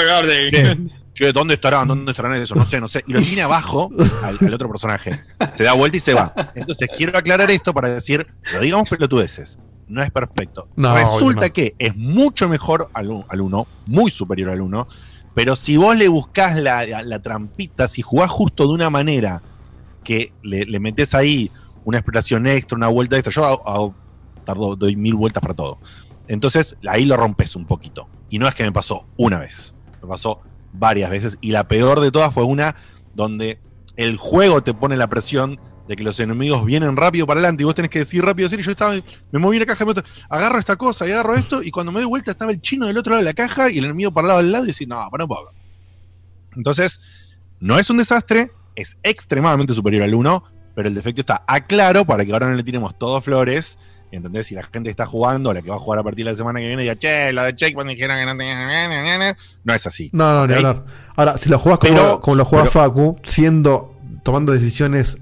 Che, 0.51 0.77
che, 1.13 1.31
¿dónde 1.31 1.53
estarán? 1.53 1.87
¿Dónde 1.87 2.11
estarán 2.11 2.33
eso? 2.33 2.55
No 2.55 2.65
sé, 2.65 2.81
no 2.81 2.87
sé. 2.87 3.03
Y 3.07 3.13
lo 3.13 3.21
tiene 3.21 3.43
abajo 3.43 3.91
al, 4.23 4.37
al 4.41 4.53
otro 4.53 4.67
personaje. 4.69 5.19
Se 5.53 5.63
da 5.63 5.73
vuelta 5.73 5.97
y 5.97 5.99
se 5.99 6.15
va. 6.15 6.33
Entonces 6.55 6.89
quiero 6.97 7.15
aclarar 7.15 7.51
esto 7.51 7.73
para 7.75 7.89
decir, 7.89 8.25
lo 8.53 8.59
digamos 8.59 8.89
pelotudeces. 8.89 9.59
No 9.87 10.01
es 10.03 10.09
perfecto. 10.11 10.67
No, 10.75 10.95
Resulta 10.95 11.47
no. 11.47 11.53
que 11.53 11.75
es 11.77 11.95
mucho 11.95 12.49
mejor 12.49 12.89
al 12.93 13.09
1, 13.41 13.67
muy 13.85 14.09
superior 14.09 14.49
al 14.49 14.61
1. 14.61 14.87
Pero 15.35 15.55
si 15.55 15.77
vos 15.77 15.95
le 15.95 16.07
buscás 16.09 16.59
la, 16.59 16.85
la- 16.87 17.03
la 17.03 17.21
trampita, 17.21 17.87
si 17.87 18.01
jugás 18.01 18.29
justo 18.31 18.63
de 18.67 18.73
una 18.73 18.89
manera 18.89 19.41
que 20.09 20.33
le, 20.41 20.79
metés 20.79 21.13
ahí 21.13 21.51
una 21.85 21.99
exploración 21.99 22.47
extra, 22.47 22.75
una 22.75 22.87
vuelta 22.87 23.15
extra, 23.15 23.31
yo 23.31 23.45
hago- 23.45 23.93
tardo, 24.43 24.75
doy 24.75 24.95
mil 24.95 25.13
vueltas 25.13 25.39
para 25.39 25.53
todo. 25.53 25.77
Entonces 26.27 26.75
ahí 26.87 27.05
lo 27.05 27.15
rompes 27.15 27.55
un 27.55 27.67
poquito. 27.67 28.09
Y 28.27 28.39
no 28.39 28.47
es 28.47 28.55
que 28.55 28.63
me 28.63 28.71
pasó 28.71 29.05
una 29.17 29.37
vez, 29.37 29.75
me 30.01 30.07
pasó 30.07 30.41
varias 30.73 31.11
veces. 31.11 31.37
Y 31.41 31.51
la 31.51 31.67
peor 31.67 31.99
de 31.99 32.09
todas 32.09 32.33
fue 32.33 32.43
una 32.43 32.75
donde 33.13 33.59
el 33.97 34.17
juego 34.17 34.63
te 34.63 34.73
pone 34.73 34.97
la 34.97 35.05
presión 35.05 35.59
de 35.87 35.95
que 35.95 36.03
los 36.03 36.19
enemigos 36.19 36.65
vienen 36.65 36.97
rápido 36.97 37.27
para 37.27 37.39
adelante 37.39 37.61
y 37.61 37.65
vos 37.65 37.75
tenés 37.75 37.91
que 37.91 37.99
decir 37.99 38.25
rápido, 38.25 38.47
decir, 38.49 38.61
y 38.61 38.63
yo 38.63 38.71
estaba, 38.71 38.95
me 39.31 39.39
moví 39.39 39.57
en 39.57 39.61
la 39.61 39.67
caja, 39.67 39.85
me 39.85 39.93
agarro 40.27 40.57
esta 40.57 40.75
cosa 40.75 41.07
y 41.07 41.11
agarro 41.11 41.35
esto, 41.35 41.61
y 41.61 41.69
cuando 41.69 41.91
me 41.91 41.99
doy 41.99 42.07
vuelta 42.09 42.31
estaba 42.31 42.51
el 42.51 42.61
chino 42.61 42.87
del 42.87 42.97
otro 42.97 43.11
lado 43.11 43.23
de 43.23 43.29
la 43.29 43.35
caja 43.35 43.69
y 43.69 43.77
el 43.77 43.85
enemigo 43.85 44.11
para 44.11 44.25
el 44.25 44.27
lado 44.29 44.41
del 44.41 44.51
lado 44.51 44.63
y 44.65 44.69
decir, 44.69 44.87
no, 44.87 45.07
para 45.11 45.25
un 45.25 45.27
poco. 45.27 45.51
Entonces, 46.55 46.99
no 47.59 47.77
es 47.77 47.89
un 47.91 47.97
desastre, 47.97 48.51
es 48.81 48.97
extremadamente 49.03 49.73
superior 49.73 50.03
al 50.03 50.13
1, 50.13 50.43
pero 50.75 50.87
el 50.87 50.95
defecto 50.95 51.21
está 51.21 51.43
a 51.47 51.61
claro 51.65 52.05
para 52.05 52.23
que 52.25 52.31
ahora 52.33 52.49
no 52.49 52.55
le 52.55 52.63
tiremos 52.63 52.97
todo 52.97 53.19
flores. 53.21 53.77
¿Entendés? 54.11 54.47
Si 54.47 54.55
la 54.55 54.63
gente 54.63 54.85
que 54.85 54.89
está 54.89 55.05
jugando, 55.05 55.53
la 55.53 55.61
que 55.61 55.69
va 55.69 55.75
a 55.75 55.79
jugar 55.79 55.99
a 55.99 56.03
partir 56.03 56.25
de 56.25 56.31
la 56.31 56.35
semana 56.35 56.59
que 56.59 56.65
viene, 56.67 56.81
diga, 56.81 56.95
che, 56.95 57.31
lo 57.31 57.43
de 57.43 57.55
Checkpoint 57.55 57.91
dijeron 57.91 58.17
que 58.17 58.25
no 58.25 58.35
tenía. 58.35 59.35
No 59.63 59.73
es 59.75 59.85
así. 59.85 60.09
No, 60.13 60.33
no, 60.33 60.47
ni 60.47 60.53
hablar. 60.55 60.83
Ahora, 61.15 61.37
si 61.37 61.47
lo 61.47 61.59
jugás 61.59 61.77
como, 61.77 61.93
Pero- 61.93 62.19
como 62.21 62.35
lo 62.37 62.43
juega 62.45 62.63
pero- 62.65 62.71
Facu, 62.71 63.17
siendo, 63.23 63.95
tomando 64.23 64.51
decisiones 64.51 65.19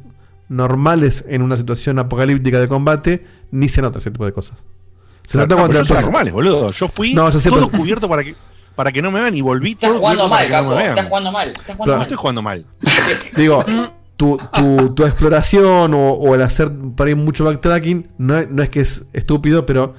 normales 0.48 1.26
en 1.28 1.42
una 1.42 1.58
situación 1.58 2.00
apocalíptica 2.00 2.60
de 2.60 2.68
combate, 2.68 3.26
ni 3.52 3.68
se 3.70 3.82
nota 3.82 4.00
ese 4.00 4.12
tipo 4.12 4.26
de 4.26 4.32
cosas. 4.32 4.58
Se 5.28 5.38
nota 5.38 5.56
no, 5.56 5.62
cuando 5.68 5.84
normales, 5.84 6.32
boludo. 6.34 6.72
Yo 6.72 6.88
fui 6.88 7.14
No, 7.14 7.30
yo 7.30 7.40
sé, 7.42 7.50
todo 7.50 7.68
pero- 7.68 7.78
cubierto 7.80 8.08
para 8.08 8.24
que, 8.24 8.36
para 8.78 8.92
que 8.94 9.02
no 9.02 9.12
me 9.12 9.20
vean 9.20 9.36
y 9.36 9.42
volví 9.42 9.72
Estás 9.72 9.90
todo 9.90 10.00
jugando 10.00 10.30
para 10.30 10.50
mal, 10.62 10.66
no. 10.66 10.80
Estás 10.80 11.06
jugando 11.08 11.32
mal. 11.34 11.50
Estás 11.50 11.76
jugando 11.76 11.86
No 11.94 11.98
mal. 11.98 12.02
estoy 12.04 12.18
jugando 12.18 12.42
mal. 12.42 12.66
Digo, 13.36 13.66
tu, 14.16 14.38
tu, 14.54 14.94
tu 14.96 15.06
exploración 15.06 15.94
o, 15.94 16.12
o 16.14 16.36
el 16.36 16.42
hacer 16.44 16.72
por 16.96 17.08
ahí 17.08 17.16
mucho 17.16 17.44
backtracking 17.44 18.08
no 18.18 18.38
es, 18.38 18.50
no 18.50 18.64
es 18.64 18.70
que 18.70 18.80
es 18.80 19.04
estúpido, 19.14 19.66
pero 19.66 19.96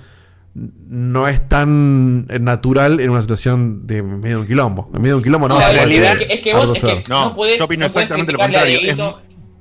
no 0.55 1.29
es 1.29 1.47
tan 1.49 2.27
natural 2.27 3.01
en 3.01 3.11
una 3.11 3.21
situación 3.21 3.87
de 3.87 4.03
medio 4.03 4.37
de 4.37 4.43
un 4.43 4.47
quilombo. 4.49 4.91
En 4.95 5.03
medio 5.03 5.15
de 5.15 5.19
un 5.19 5.25
quilombo 5.25 5.49
no. 5.49 5.55
No, 5.55 5.61
la 5.61 5.71
realidad 5.71 6.13
es 6.21 6.27
que- 6.27 6.35
es 6.35 6.41
que 6.41 6.55
vos- 6.55 6.77
es 6.77 6.83
que. 6.83 7.03
No, 7.09 7.27
No 7.31 7.37
podés- 7.37 7.59
yo 7.59 7.65
opino 7.67 7.81
no 7.81 7.87
exactamente 7.87 8.33
lo 8.33 8.39
contrario. 8.39 8.79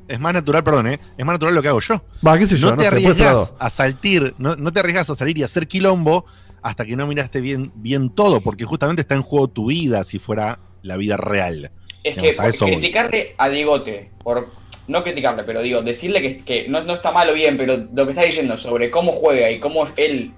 Es, 0.08 0.20
más 0.22 0.34
natural, 0.34 0.64
perdón, 0.64 0.88
¿eh? 0.88 1.00
es 1.18 1.26
más 1.26 1.34
natural 1.34 1.54
lo 1.54 1.62
que 1.62 1.68
hago 1.68 1.82
yo. 1.82 2.02
Va, 2.26 2.38
qué 2.38 2.48
sé 2.48 2.56
yo, 2.58 2.68
no 2.70 2.76
no 2.78 2.82
te 2.82 2.88
arriesgas 2.88 3.56
a 3.60 3.70
saltir, 3.70 4.34
no, 4.38 4.56
no 4.56 4.72
te 4.72 4.80
arriesgas 4.80 5.10
a 5.10 5.16
salir 5.16 5.38
y 5.38 5.44
hacer 5.44 5.68
quilombo 5.68 6.26
hasta 6.68 6.86
que 6.86 6.98
no 6.98 7.08
miraste 7.08 7.40
bien, 7.40 7.72
bien 7.76 8.10
todo, 8.10 8.42
porque 8.42 8.66
justamente 8.66 9.02
está 9.02 9.16
en 9.16 9.22
juego 9.22 9.48
tu 9.48 9.68
vida 9.68 10.04
si 10.04 10.20
fuera 10.20 10.60
la 10.82 10.98
vida 10.98 11.16
real. 11.16 11.72
Es 12.04 12.16
que 12.18 12.32
Digamos, 12.32 12.60
voy. 12.60 12.72
criticarle 12.72 13.36
a 13.38 13.48
Diegote, 13.48 14.12
por 14.22 14.50
no 14.90 15.02
criticarle, 15.02 15.44
pero 15.44 15.62
digo, 15.62 15.82
decirle 15.82 16.22
que, 16.22 16.44
que 16.44 16.68
no, 16.68 16.84
no 16.84 16.96
está 16.96 17.14
mal 17.14 17.30
o 17.30 17.34
bien, 17.34 17.56
pero 17.56 17.88
lo 17.94 18.06
que 18.06 18.12
está 18.12 18.24
diciendo 18.24 18.58
sobre 18.58 18.92
cómo 18.92 19.14
juega 19.14 19.50
y 19.50 19.62
cómo 19.62 19.86
él 19.96 20.34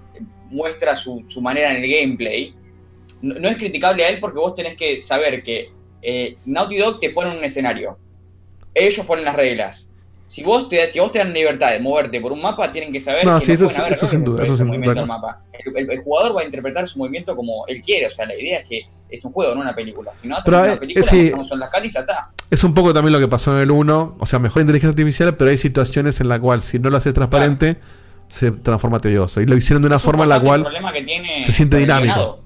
muestra 0.51 0.95
su, 0.95 1.23
su 1.27 1.41
manera 1.41 1.75
en 1.75 1.83
el 1.83 1.89
gameplay, 1.89 2.53
no, 3.23 3.33
no 3.39 3.49
es 3.49 3.57
criticable 3.57 4.05
a 4.05 4.09
él 4.09 4.19
porque 4.19 4.37
vos 4.37 4.53
tenés 4.53 4.75
que 4.75 5.01
saber 5.01 5.41
que 5.41 5.71
eh, 6.03 6.37
Naughty 6.45 6.77
Dog 6.77 6.99
te 6.99 7.09
pone 7.09 7.35
un 7.35 7.43
escenario. 7.43 7.97
Ellos 8.75 9.03
ponen 9.03 9.25
las 9.25 9.35
reglas. 9.35 9.88
Si 10.29 10.43
vos, 10.43 10.69
te, 10.69 10.91
si 10.91 10.99
vos 10.99 11.11
te 11.11 11.17
dan 11.17 11.33
libertad 11.33 11.71
de 11.71 11.79
moverte 11.79 12.21
por 12.21 12.31
un 12.31 12.39
mapa, 12.41 12.71
tienen 12.71 12.91
que 12.93 12.99
saber 13.01 13.25
No, 13.25 13.39
que 13.39 13.45
sí, 13.47 13.51
eso 13.53 13.63
pueden 13.65 13.75
sí- 13.75 13.81
haber 13.81 13.93
eso 13.93 14.05
sin 14.07 14.23
duda, 14.23 14.43
eso 14.43 14.55
sin 14.55 14.67
movimiento 14.67 14.91
duda. 14.91 15.01
del 15.01 15.07
mapa. 15.07 15.41
El, 15.51 15.75
el- 15.75 15.91
el 15.91 15.99
jugador 16.03 16.37
va 16.37 16.41
a 16.41 16.43
interpretar 16.45 16.87
su 16.87 16.99
movimiento 16.99 17.35
como 17.35 17.65
él 17.67 17.81
quiere, 17.81 18.05
o 18.05 18.11
sea, 18.11 18.27
la 18.27 18.35
idea 18.39 18.59
es 18.59 18.69
que 18.69 18.81
es 19.09 19.25
un 19.25 19.31
juego, 19.31 19.55
no 19.55 19.61
una 19.61 19.73
película. 19.73 20.13
Si 20.13 20.27
no 20.27 20.37
eh, 20.37 20.41
una 20.45 20.75
película, 20.75 21.03
eh, 21.03 21.09
sí. 21.09 21.15
mostramos 21.23 21.51
en 21.51 21.59
las 21.59 21.69
cutscenes, 21.71 21.93
ya 21.95 21.99
está. 22.01 22.31
Es 22.51 22.63
un 22.63 22.73
poco 22.75 22.93
también 22.93 23.11
lo 23.13 23.19
que 23.19 23.27
pasó 23.27 23.55
en 23.55 23.63
el 23.63 23.71
1, 23.71 24.17
o 24.19 24.25
sea, 24.27 24.37
mejor 24.37 24.61
inteligencia 24.61 24.89
artificial, 24.91 25.35
pero 25.35 25.49
hay 25.49 25.57
situaciones 25.57 26.21
en 26.21 26.29
la 26.29 26.39
cual 26.39 26.61
si 26.61 26.77
no 26.77 26.91
lo 26.91 26.97
haces 26.97 27.13
transparente, 27.15 27.77
se 28.27 28.51
transforma 28.51 28.99
tedioso. 28.99 29.41
Y 29.41 29.47
lo 29.47 29.57
hicieron 29.57 29.81
de 29.81 29.87
una 29.87 29.95
Es 29.95 30.03
un 30.03 30.05
forma 30.05 30.23
en 30.25 30.29
la 30.29 30.39
cual 30.39 30.61
problema 30.61 30.93
que 30.93 31.01
tiene 31.01 31.43
se 31.43 31.51
siente 31.51 31.77
dinámico. 31.77 32.39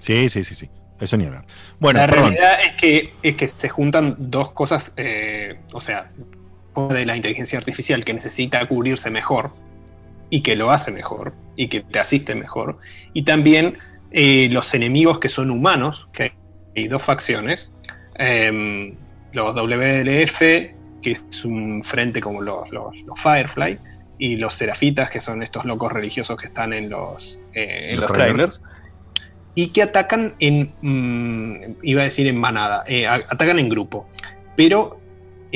Sí, 0.00 0.28
sí, 0.30 0.44
sí, 0.44 0.54
sí. 0.54 0.70
Eso 1.00 1.16
ni 1.18 1.26
hablar. 1.26 1.44
Bueno, 1.78 2.00
la 2.00 2.06
perdón. 2.06 2.30
realidad 2.30 2.56
es 2.66 2.80
que, 2.80 3.12
es 3.22 3.36
que 3.36 3.48
se 3.48 3.68
juntan 3.68 4.16
dos 4.18 4.50
cosas, 4.52 4.92
eh, 4.96 5.58
o 5.74 5.80
sea, 5.82 6.10
de 6.90 7.06
la 7.06 7.16
inteligencia 7.16 7.58
artificial 7.58 8.04
que 8.04 8.14
necesita 8.14 8.66
cubrirse 8.66 9.10
mejor 9.10 9.52
y 10.30 10.40
que 10.40 10.56
lo 10.56 10.70
hace 10.70 10.90
mejor 10.90 11.34
y 11.56 11.68
que 11.68 11.82
te 11.82 11.98
asiste 11.98 12.34
mejor, 12.34 12.78
y 13.12 13.22
también 13.22 13.78
eh, 14.10 14.48
los 14.50 14.74
enemigos 14.74 15.18
que 15.18 15.28
son 15.28 15.50
humanos, 15.50 16.08
que 16.12 16.32
hay 16.76 16.88
dos 16.88 17.02
facciones, 17.02 17.72
em, 18.16 18.94
los 19.32 19.54
WLF, 19.54 20.38
que 21.02 21.12
es 21.12 21.44
un 21.44 21.82
frente 21.82 22.20
como 22.20 22.40
los, 22.40 22.70
los, 22.72 22.96
los 23.02 23.20
Firefly, 23.20 23.78
y 24.18 24.36
los 24.36 24.54
Serafitas, 24.54 25.10
que 25.10 25.20
son 25.20 25.42
estos 25.42 25.64
locos 25.64 25.92
religiosos 25.92 26.36
que 26.36 26.46
están 26.46 26.72
en 26.72 26.90
los, 26.90 27.40
eh, 27.52 27.90
en 27.90 28.00
Los 28.00 28.02
los 28.02 28.12
trailers. 28.12 28.60
trailers 28.60 28.84
y 29.54 29.68
que 29.68 29.82
atacan 29.82 30.34
en, 30.40 30.72
mm, 30.80 31.76
iba 31.82 32.02
a 32.02 32.04
decir 32.04 32.26
en 32.26 32.38
manada, 32.38 32.84
eh, 32.86 33.06
atacan 33.06 33.58
en 33.58 33.68
grupo, 33.68 34.08
pero 34.56 35.00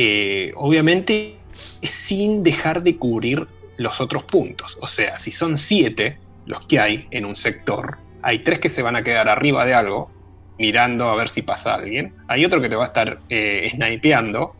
eh, 0.00 0.52
obviamente 0.54 1.38
sin 1.82 2.44
dejar 2.44 2.84
de 2.84 2.96
cubrir 2.96 3.48
los 3.78 4.00
otros 4.00 4.22
puntos. 4.22 4.78
O 4.80 4.86
sea, 4.86 5.18
si 5.18 5.32
son 5.32 5.58
siete 5.58 6.18
los 6.46 6.64
que 6.68 6.78
hay 6.78 7.08
en 7.10 7.24
un 7.24 7.34
sector, 7.34 7.98
hay 8.22 8.44
tres 8.44 8.60
que 8.60 8.68
se 8.68 8.80
van 8.80 8.94
a 8.94 9.02
quedar 9.02 9.28
arriba 9.28 9.64
de 9.64 9.74
algo, 9.74 10.08
mirando 10.56 11.10
a 11.10 11.16
ver 11.16 11.28
si 11.28 11.42
pasa 11.42 11.74
alguien, 11.74 12.14
hay 12.28 12.44
otro 12.44 12.60
que 12.60 12.68
te 12.68 12.76
va 12.76 12.84
a 12.84 12.86
estar 12.86 13.18
eh, 13.28 13.68
snipeando, 13.72 14.54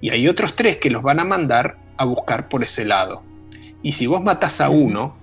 y 0.00 0.08
hay 0.10 0.26
otros 0.28 0.56
tres 0.56 0.78
que 0.78 0.88
los 0.88 1.02
van 1.02 1.20
a 1.20 1.24
mandar 1.24 1.76
a 1.98 2.06
buscar 2.06 2.48
por 2.48 2.62
ese 2.62 2.86
lado. 2.86 3.22
Y 3.82 3.92
si 3.92 4.06
vos 4.06 4.22
matás 4.22 4.62
a 4.62 4.70
uno, 4.70 5.14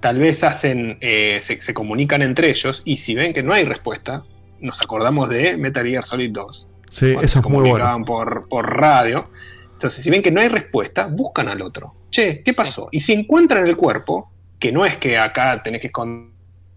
tal 0.00 0.18
vez 0.18 0.44
hacen, 0.44 0.98
eh, 1.00 1.38
se, 1.40 1.58
se 1.62 1.72
comunican 1.72 2.20
entre 2.20 2.50
ellos 2.50 2.82
y 2.84 2.96
si 2.96 3.14
ven 3.14 3.32
que 3.32 3.42
no 3.42 3.54
hay 3.54 3.64
respuesta, 3.64 4.24
nos 4.60 4.82
acordamos 4.82 5.30
de 5.30 5.56
Metal 5.56 5.86
Gear 5.86 6.04
Solid 6.04 6.32
2. 6.32 6.66
Sí, 6.90 7.12
cuando 7.12 7.22
eso 7.22 7.32
se 7.32 7.38
es 7.38 7.44
muy 7.44 7.52
bueno. 7.52 7.84
comunicaban 7.84 8.04
por, 8.04 8.48
por 8.48 8.76
radio. 8.76 9.30
Entonces, 9.72 10.04
si 10.04 10.10
ven 10.10 10.22
que 10.22 10.30
no 10.30 10.40
hay 10.40 10.48
respuesta, 10.48 11.06
buscan 11.06 11.48
al 11.48 11.62
otro. 11.62 11.94
Che, 12.10 12.42
¿qué 12.44 12.52
pasó? 12.52 12.88
Y 12.90 13.00
si 13.00 13.14
encuentran 13.14 13.66
el 13.66 13.76
cuerpo, 13.76 14.30
que 14.58 14.70
no 14.72 14.84
es 14.84 14.96
que 14.98 15.16
acá 15.16 15.62
tenés 15.62 15.80
que 15.80 15.86
esconder 15.86 16.30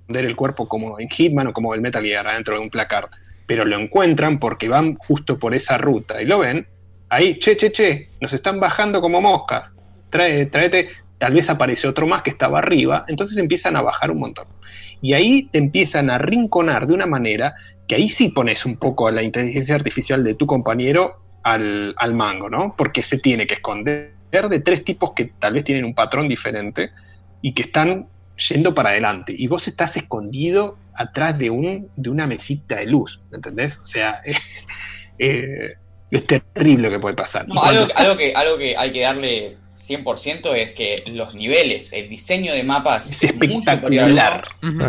el 0.07 0.35
cuerpo 0.35 0.67
como 0.67 0.99
en 0.99 1.09
Hitman 1.09 1.47
o 1.47 1.53
como 1.53 1.73
el 1.73 1.81
Metal 1.81 2.03
Gear 2.03 2.27
adentro 2.27 2.55
de 2.55 2.61
un 2.61 2.69
placard, 2.69 3.09
pero 3.45 3.65
lo 3.65 3.77
encuentran 3.77 4.39
porque 4.39 4.69
van 4.69 4.95
justo 4.95 5.37
por 5.37 5.53
esa 5.53 5.77
ruta 5.77 6.21
y 6.21 6.25
lo 6.25 6.39
ven, 6.39 6.65
ahí, 7.09 7.37
che, 7.39 7.57
che, 7.57 7.71
che, 7.71 8.09
nos 8.21 8.33
están 8.33 8.59
bajando 8.59 9.01
como 9.01 9.19
moscas. 9.21 9.73
Trae, 10.09 10.45
tráete, 10.45 10.87
tal 11.17 11.33
vez 11.33 11.49
aparece 11.49 11.87
otro 11.87 12.07
más 12.07 12.21
que 12.21 12.29
estaba 12.29 12.59
arriba, 12.59 13.05
entonces 13.07 13.37
empiezan 13.37 13.75
a 13.75 13.81
bajar 13.81 14.11
un 14.11 14.19
montón. 14.19 14.47
Y 15.03 15.13
ahí 15.13 15.49
te 15.51 15.57
empiezan 15.57 16.09
a 16.09 16.17
rinconar 16.17 16.87
de 16.87 16.93
una 16.93 17.05
manera 17.05 17.55
que 17.89 17.95
ahí 17.95 18.07
sí 18.07 18.29
pones 18.29 18.65
un 18.65 18.77
poco 18.77 19.05
a 19.05 19.11
la 19.11 19.21
inteligencia 19.21 19.75
artificial 19.75 20.23
de 20.23 20.35
tu 20.35 20.47
compañero 20.47 21.19
al, 21.43 21.93
al 21.97 22.13
mango, 22.13 22.49
¿no? 22.49 22.73
Porque 22.77 23.03
se 23.03 23.17
tiene 23.17 23.45
que 23.45 23.55
esconder 23.55 24.13
de 24.31 24.61
tres 24.61 24.85
tipos 24.85 25.11
que 25.13 25.33
tal 25.37 25.55
vez 25.55 25.65
tienen 25.65 25.83
un 25.83 25.93
patrón 25.93 26.29
diferente 26.29 26.91
y 27.41 27.53
que 27.53 27.63
están 27.63 28.07
yendo 28.49 28.73
para 28.73 28.91
adelante. 28.91 29.35
Y 29.37 29.47
vos 29.47 29.67
estás 29.67 29.97
escondido 29.97 30.77
atrás 30.95 31.37
de, 31.37 31.49
un, 31.49 31.89
de 31.97 32.09
una 32.09 32.25
mesita 32.25 32.77
de 32.77 32.85
luz, 32.85 33.19
¿entendés? 33.33 33.79
O 33.79 33.85
sea, 33.85 34.21
eh, 35.19 35.73
es 36.09 36.25
terrible 36.25 36.89
lo 36.89 36.95
que 36.95 36.99
puede 37.01 37.15
pasar. 37.15 37.45
No, 37.45 37.61
algo, 37.61 37.87
algo 37.93 38.15
que, 38.15 38.33
algo 38.33 38.57
que 38.57 38.77
hay 38.77 38.91
que 38.93 39.01
darle 39.01 39.57
100% 39.77 40.53
es 40.55 40.71
que 40.73 41.03
los 41.07 41.35
niveles, 41.35 41.93
el 41.93 42.09
diseño 42.09 42.53
de 42.53 42.63
mapas 42.63 43.23
es, 43.23 43.35
muy 43.35 43.61
superior. 43.63 44.11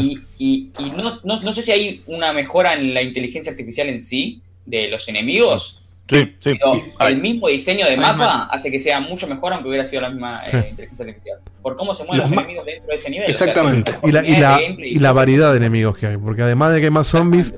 Y, 0.01 0.18
y, 0.39 0.72
y 0.78 0.91
no, 0.91 1.20
no, 1.24 1.41
no 1.41 1.53
sé 1.53 1.62
si 1.62 1.72
hay 1.72 2.03
una 2.07 2.32
mejora 2.32 2.74
en 2.74 2.93
la 2.95 3.03
inteligencia 3.03 3.51
artificial 3.53 3.89
en 3.89 4.01
sí 4.01 4.41
de 4.66 4.89
los 4.89 5.09
enemigos. 5.09 5.80
Sí, 6.09 6.35
sí. 6.39 6.53
Pero 6.59 6.82
el 7.09 7.16
mismo 7.18 7.49
diseño 7.49 7.87
de 7.87 7.97
mapa 7.97 8.43
hace 8.53 8.70
que 8.70 8.78
sea 8.78 9.01
mucho 9.01 9.26
mejor 9.26 9.55
aunque 9.55 9.70
hubiera 9.70 9.87
sido 9.87 10.03
la 10.03 10.11
misma 10.11 10.43
eh, 10.45 10.51
Sí. 10.51 10.57
inteligencia 10.70 11.05
artificial. 11.07 11.39
Por 11.62 11.76
cómo 11.76 11.95
se 11.95 12.05
mueven 12.05 12.20
Los 12.24 12.32
enemigos 12.32 12.66
dentro 12.66 12.89
de 12.91 12.95
ese 12.97 13.09
nivel. 13.11 13.30
o 13.30 13.32
sea, 13.35 13.47
Exactamente. 13.49 13.93
Y 14.03 14.12
la, 14.12 14.26
y, 14.26 14.37
la, 14.37 14.61
y 14.85 14.99
la 14.99 15.12
variedad 15.14 15.51
de 15.53 15.57
enemigos 15.57 15.97
que 15.97 16.07
hay. 16.09 16.16
Porque 16.18 16.43
además 16.43 16.74
de 16.74 16.80
que 16.80 16.87
hay 16.87 16.91
más 16.91 17.07
zombies, 17.07 17.55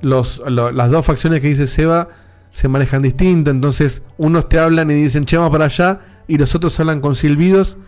los, 0.00 0.38
lo- 0.46 0.72
las 0.72 0.90
dos 0.90 1.04
facciones 1.04 1.40
que 1.40 1.48
dice 1.48 1.66
Seba 1.66 2.08
se 2.48 2.66
manejan 2.68 3.02
distinto. 3.02 3.50
Entonces, 3.50 4.00
unos 4.16 4.48
te 4.48 4.58
hablan 4.58 4.90
y 4.90 4.94
dicen, 4.94 5.26
che, 5.26 5.36
vamos 5.36 5.52
para 5.52 5.66
allá. 5.66 6.00
Y 6.28 6.38
los 6.38 6.54
otros 6.54 6.78
hablan 6.80 7.00
con 7.00 7.16
silbidos. 7.16 7.78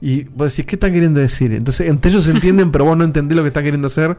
Y 0.00 0.24
vos 0.24 0.50
decís, 0.50 0.66
¿qué 0.66 0.76
están 0.76 0.92
queriendo 0.92 1.20
decir? 1.20 1.52
Entonces, 1.52 1.88
entre 1.88 2.10
ellos 2.10 2.24
se 2.24 2.30
entienden, 2.32 2.72
pero 2.72 2.84
vos 2.84 2.96
no 2.96 3.04
entendés 3.04 3.36
lo 3.36 3.42
que 3.42 3.48
están 3.48 3.62
queriendo 3.64 3.86
hacer. 3.88 4.16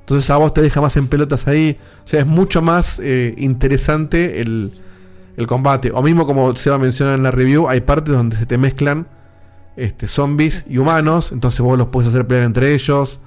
Entonces, 0.00 0.28
a 0.30 0.36
vos 0.38 0.52
te 0.52 0.60
deja 0.60 0.80
más 0.80 0.96
en 0.96 1.06
pelotas 1.06 1.46
ahí. 1.46 1.78
O 2.04 2.08
sea, 2.08 2.20
es 2.20 2.26
mucho 2.26 2.62
más 2.62 3.00
eh, 3.02 3.34
interesante 3.38 4.40
el, 4.40 4.72
el 5.36 5.46
combate. 5.46 5.92
O 5.92 6.02
mismo 6.02 6.26
como 6.26 6.54
Seba 6.56 6.78
menciona 6.78 7.14
en 7.14 7.22
la 7.22 7.30
review, 7.30 7.68
hay 7.68 7.80
partes 7.80 8.12
donde 8.14 8.36
se 8.36 8.46
te 8.46 8.58
mezclan 8.58 9.06
este, 9.76 10.08
zombies 10.08 10.64
y 10.68 10.78
humanos, 10.78 11.30
entonces 11.32 11.60
vos 11.60 11.78
los 11.78 11.88
puedes 11.88 12.08
hacer 12.10 12.26
pelear 12.26 12.44
entre 12.44 12.74
ellos, 12.74 13.20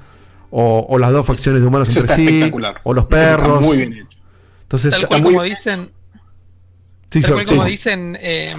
o, 0.52 0.86
o 0.88 0.98
las 1.00 1.12
dos 1.12 1.26
facciones 1.26 1.62
de 1.62 1.68
humanos 1.68 1.90
Eso 1.90 2.02
entre 2.02 2.14
está 2.14 2.48
sí, 2.48 2.52
o 2.84 2.94
los 2.94 3.06
está 3.06 3.16
perros. 3.16 3.62
muy 3.62 3.78
bien 3.78 3.94
hecho. 3.94 4.08
Entonces, 4.64 4.92
Tal 4.92 5.08
cual 5.08 5.24
como 5.24 5.44
dicen, 5.44 5.90
sí, 7.12 7.22
tal 7.22 7.32
cual 7.34 7.48
sí. 7.48 7.56
como 7.56 7.66
dicen, 7.66 8.18
eh, 8.22 8.56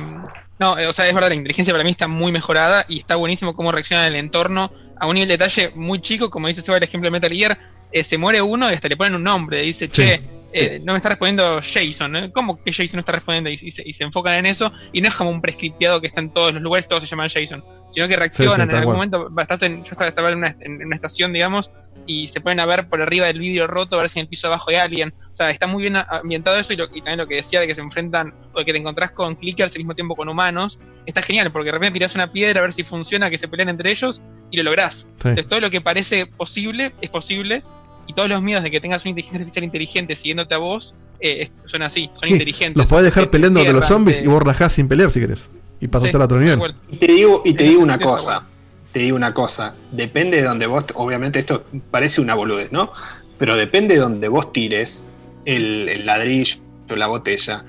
no, 0.59 0.79
eh, 0.79 0.87
o 0.87 0.93
sea, 0.93 1.07
es 1.07 1.15
verdad, 1.15 1.29
la 1.29 1.35
inteligencia 1.35 1.73
para 1.73 1.85
mí 1.85 1.91
está 1.91 2.07
muy 2.07 2.33
mejorada 2.33 2.87
y 2.89 2.99
está 2.99 3.17
buenísimo 3.17 3.55
cómo 3.55 3.73
reacciona 3.73 4.07
el 4.07 4.15
entorno 4.15 4.73
a 4.99 5.07
un 5.07 5.15
nivel 5.15 5.29
de 5.29 5.37
detalle 5.37 5.73
muy 5.75 6.01
chico, 6.01 6.31
como 6.31 6.47
dice 6.47 6.63
Seba 6.63 6.77
el 6.77 6.85
ejemplo 6.85 7.09
de 7.09 7.13
Metal 7.13 7.33
Gear, 7.33 7.59
eh, 7.91 8.05
se 8.05 8.19
muere 8.19 8.41
uno 8.41 8.71
y 8.71 8.75
hasta 8.75 8.89
le 8.89 8.97
ponen 8.97 9.17
un 9.17 9.25
nombre, 9.25 9.63
dice, 9.63 9.89
che, 9.89 10.21
eh, 10.53 10.81
no 10.85 10.93
me 10.93 10.99
está 10.99 11.09
respondiendo 11.09 11.61
Jason, 11.61 12.17
¿eh? 12.17 12.31
¿cómo 12.33 12.63
que 12.63 12.73
Jason 12.73 12.99
no 12.99 13.01
está 13.01 13.13
respondiendo? 13.13 13.51
Y, 13.51 13.55
y 13.55 13.71
se, 13.73 13.83
y 13.85 13.93
se 13.93 14.05
enfocan 14.05 14.35
en 14.35 14.47
eso, 14.47 14.73
y 14.93 15.01
no 15.01 15.09
es 15.09 15.15
como 15.15 15.31
un 15.31 15.41
prescripteado 15.41 16.01
que 16.01 16.07
está 16.07 16.21
en 16.21 16.31
todos 16.31 16.55
los 16.55 16.63
lugares, 16.63 16.87
todos 16.87 17.03
se 17.03 17.09
llaman 17.09 17.29
Jason, 17.29 17.65
sino 17.91 18.07
que 18.07 18.17
reaccionan, 18.17 18.69
Sí, 18.69 18.75
en 18.75 18.79
algún 18.79 18.95
momento, 18.95 19.29
estás 19.37 19.63
en, 19.63 19.83
yo 19.83 19.91
estaba, 19.91 20.09
estaba 20.09 20.31
en, 20.31 20.39
una, 20.39 20.57
en 20.61 20.87
una 20.87 20.95
estación, 20.95 21.33
digamos, 21.33 21.71
y 22.07 22.29
se 22.29 22.41
ponen 22.41 22.61
a 22.61 22.67
ver 22.67 22.89
por 22.89 23.01
arriba 23.01 23.27
del 23.27 23.39
vidrio 23.39 23.67
roto, 23.67 23.97
a 23.97 24.01
ver 24.01 24.09
si 24.11 24.19
en 24.19 24.25
el 24.25 24.29
piso 24.29 24.47
abajo 24.49 24.71
hay 24.71 24.77
alguien. 24.77 25.15
O 25.33 25.35
sea, 25.35 25.51
está 25.51 25.67
muy 25.67 25.83
bien 25.83 25.97
a- 25.97 26.07
ambientado 26.11 26.57
eso 26.59 26.73
y, 26.73 26.77
lo- 26.77 26.85
y 26.87 26.99
también 27.01 27.19
lo 27.19 27.27
que 27.27 27.37
decía 27.37 27.61
de 27.61 27.67
que 27.67 27.75
se 27.75 27.81
enfrentan 27.81 28.35
o 28.53 28.59
de 28.59 28.65
que 28.65 28.73
te 28.73 28.79
encontrás 28.79 29.11
con 29.13 29.35
clickers 29.37 29.73
al 29.73 29.79
mismo 29.79 29.95
tiempo 29.95 30.15
con 30.17 30.29
humanos. 30.29 30.79
Está 31.07 31.23
genial 31.23 31.51
porque 31.53 31.67
de 31.67 31.73
repente 31.73 31.95
tirás 31.95 32.15
una 32.15 32.31
piedra 32.33 32.61
a 32.61 32.63
ver 32.63 32.73
si 32.73 32.83
funciona, 32.83 33.31
que 33.31 33.39
se 33.39 33.49
peleen 33.49 33.69
entre 33.71 33.91
ellos 33.91 34.21
y 34.51 34.57
lo 34.59 34.65
lográs. 34.65 35.07
Sí. 35.23 35.29
Entonces 35.29 35.47
todo 35.49 35.61
lo 35.61 35.71
que 35.71 35.81
parece 35.81 36.27
posible 36.27 36.93
es 37.01 37.11
posible 37.11 37.63
y 38.07 38.13
todos 38.13 38.29
los 38.29 38.43
miedos 38.43 38.63
de 38.63 38.71
que 38.71 38.81
tengas 38.81 39.03
una 39.05 39.11
inteligencia 39.11 39.39
artificial 39.39 39.65
inteligente 39.65 40.15
siguiéndote 40.17 40.55
a 40.55 40.59
vos 40.59 40.95
eh, 41.21 41.49
son 41.65 41.81
así, 41.83 42.11
son 42.15 42.27
Sí, 42.29 42.33
inteligentes. 42.35 42.77
los 42.77 42.89
podés 42.91 43.07
dejar 43.07 43.31
peleando 43.31 43.65
de 43.65 43.73
los 43.73 43.87
zombies 43.87 44.19
te- 44.19 44.25
y 44.25 44.27
vos 44.27 44.43
rajás 44.43 44.73
sin 44.75 44.89
pelear 44.89 45.11
si 45.11 45.21
querés. 45.21 45.49
Y 45.81 45.89
pasás 45.89 46.11
Sí, 46.11 46.17
al 46.17 46.23
otro 46.23 46.39
nivel. 46.39 46.75
Y 46.91 46.97
te 46.97 47.07
digo, 47.07 47.41
y 47.45 47.55
te 47.55 47.65
digo 47.65 47.83
una 47.83 47.99
cosa. 47.99 48.47
Te 48.95 49.01
digo 49.01 49.17
una 49.17 49.35
cosa. 49.35 49.75
Depende 49.91 50.39
de 50.39 50.45
donde 50.45 50.67
vos. 50.67 50.85
Obviamente, 50.95 51.41
esto 51.41 51.65
parece 51.91 52.21
una 52.23 52.35
boludez, 52.35 52.71
¿no? 52.73 52.93
Pero 53.39 53.57
depende 53.57 53.97
de 53.97 54.01
donde 54.01 54.29
vos 54.29 54.53
tires 54.53 55.07
el, 55.45 55.89
el 55.89 56.07
ladrillo, 56.07 56.61
la 56.89 57.09
botella. 57.09 57.65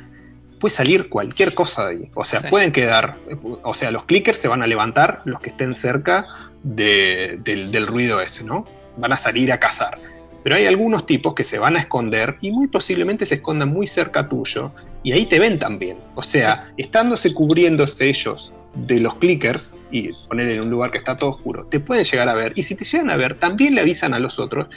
Puede 0.59 0.73
salir 0.75 1.09
cualquier 1.09 1.55
cosa 1.55 1.87
de 1.87 1.95
ahí. 1.95 2.11
O 2.13 2.23
sea, 2.25 2.41
Sí. 2.41 2.47
pueden 2.49 2.71
quedar. 2.71 3.15
O 3.63 3.73
sea, 3.73 3.89
los 3.89 4.05
clickers 4.05 4.37
se 4.37 4.47
van 4.47 4.61
a 4.61 4.67
levantar, 4.67 5.21
los 5.25 5.39
que 5.41 5.49
estén 5.49 5.75
cerca 5.75 6.27
de- 6.63 7.39
del, 7.43 7.71
del 7.71 7.87
ruido 7.87 8.21
ese, 8.21 8.43
¿no? 8.43 8.65
Van 8.97 9.11
a 9.11 9.17
salir 9.17 9.51
a 9.51 9.59
cazar. 9.59 9.97
Pero 10.43 10.57
hay 10.57 10.67
algunos 10.67 11.07
tipos 11.07 11.33
que 11.33 11.43
se 11.43 11.57
van 11.57 11.75
a 11.75 11.79
esconder 11.79 12.37
y 12.39 12.51
muy 12.51 12.67
posiblemente 12.67 13.25
se 13.25 13.35
escondan 13.35 13.69
muy 13.69 13.87
cerca 13.87 14.29
tuyo 14.29 14.71
y 15.01 15.11
ahí 15.11 15.25
te 15.25 15.39
ven 15.39 15.57
también. 15.57 15.97
O 16.13 16.21
sea, 16.21 16.71
estándose 16.77 17.33
cubriéndose 17.33 18.07
ellos 18.07 18.53
de 18.75 18.99
los 18.99 19.15
clickers 19.15 19.75
y 19.91 20.11
poner 20.27 20.49
en 20.49 20.61
un 20.61 20.69
lugar 20.69 20.91
que 20.91 20.97
está 20.97 21.15
todo 21.15 21.31
oscuro, 21.31 21.65
te 21.65 21.79
pueden 21.79 22.03
llegar 22.03 22.29
a 22.29 22.33
ver 22.33 22.53
y 22.55 22.63
si 22.63 22.75
te 22.75 22.83
llegan 22.83 23.09
a 23.09 23.15
ver, 23.15 23.37
también 23.37 23.75
le 23.75 23.81
avisan 23.81 24.13
a 24.13 24.19
los 24.19 24.39
otros 24.39 24.67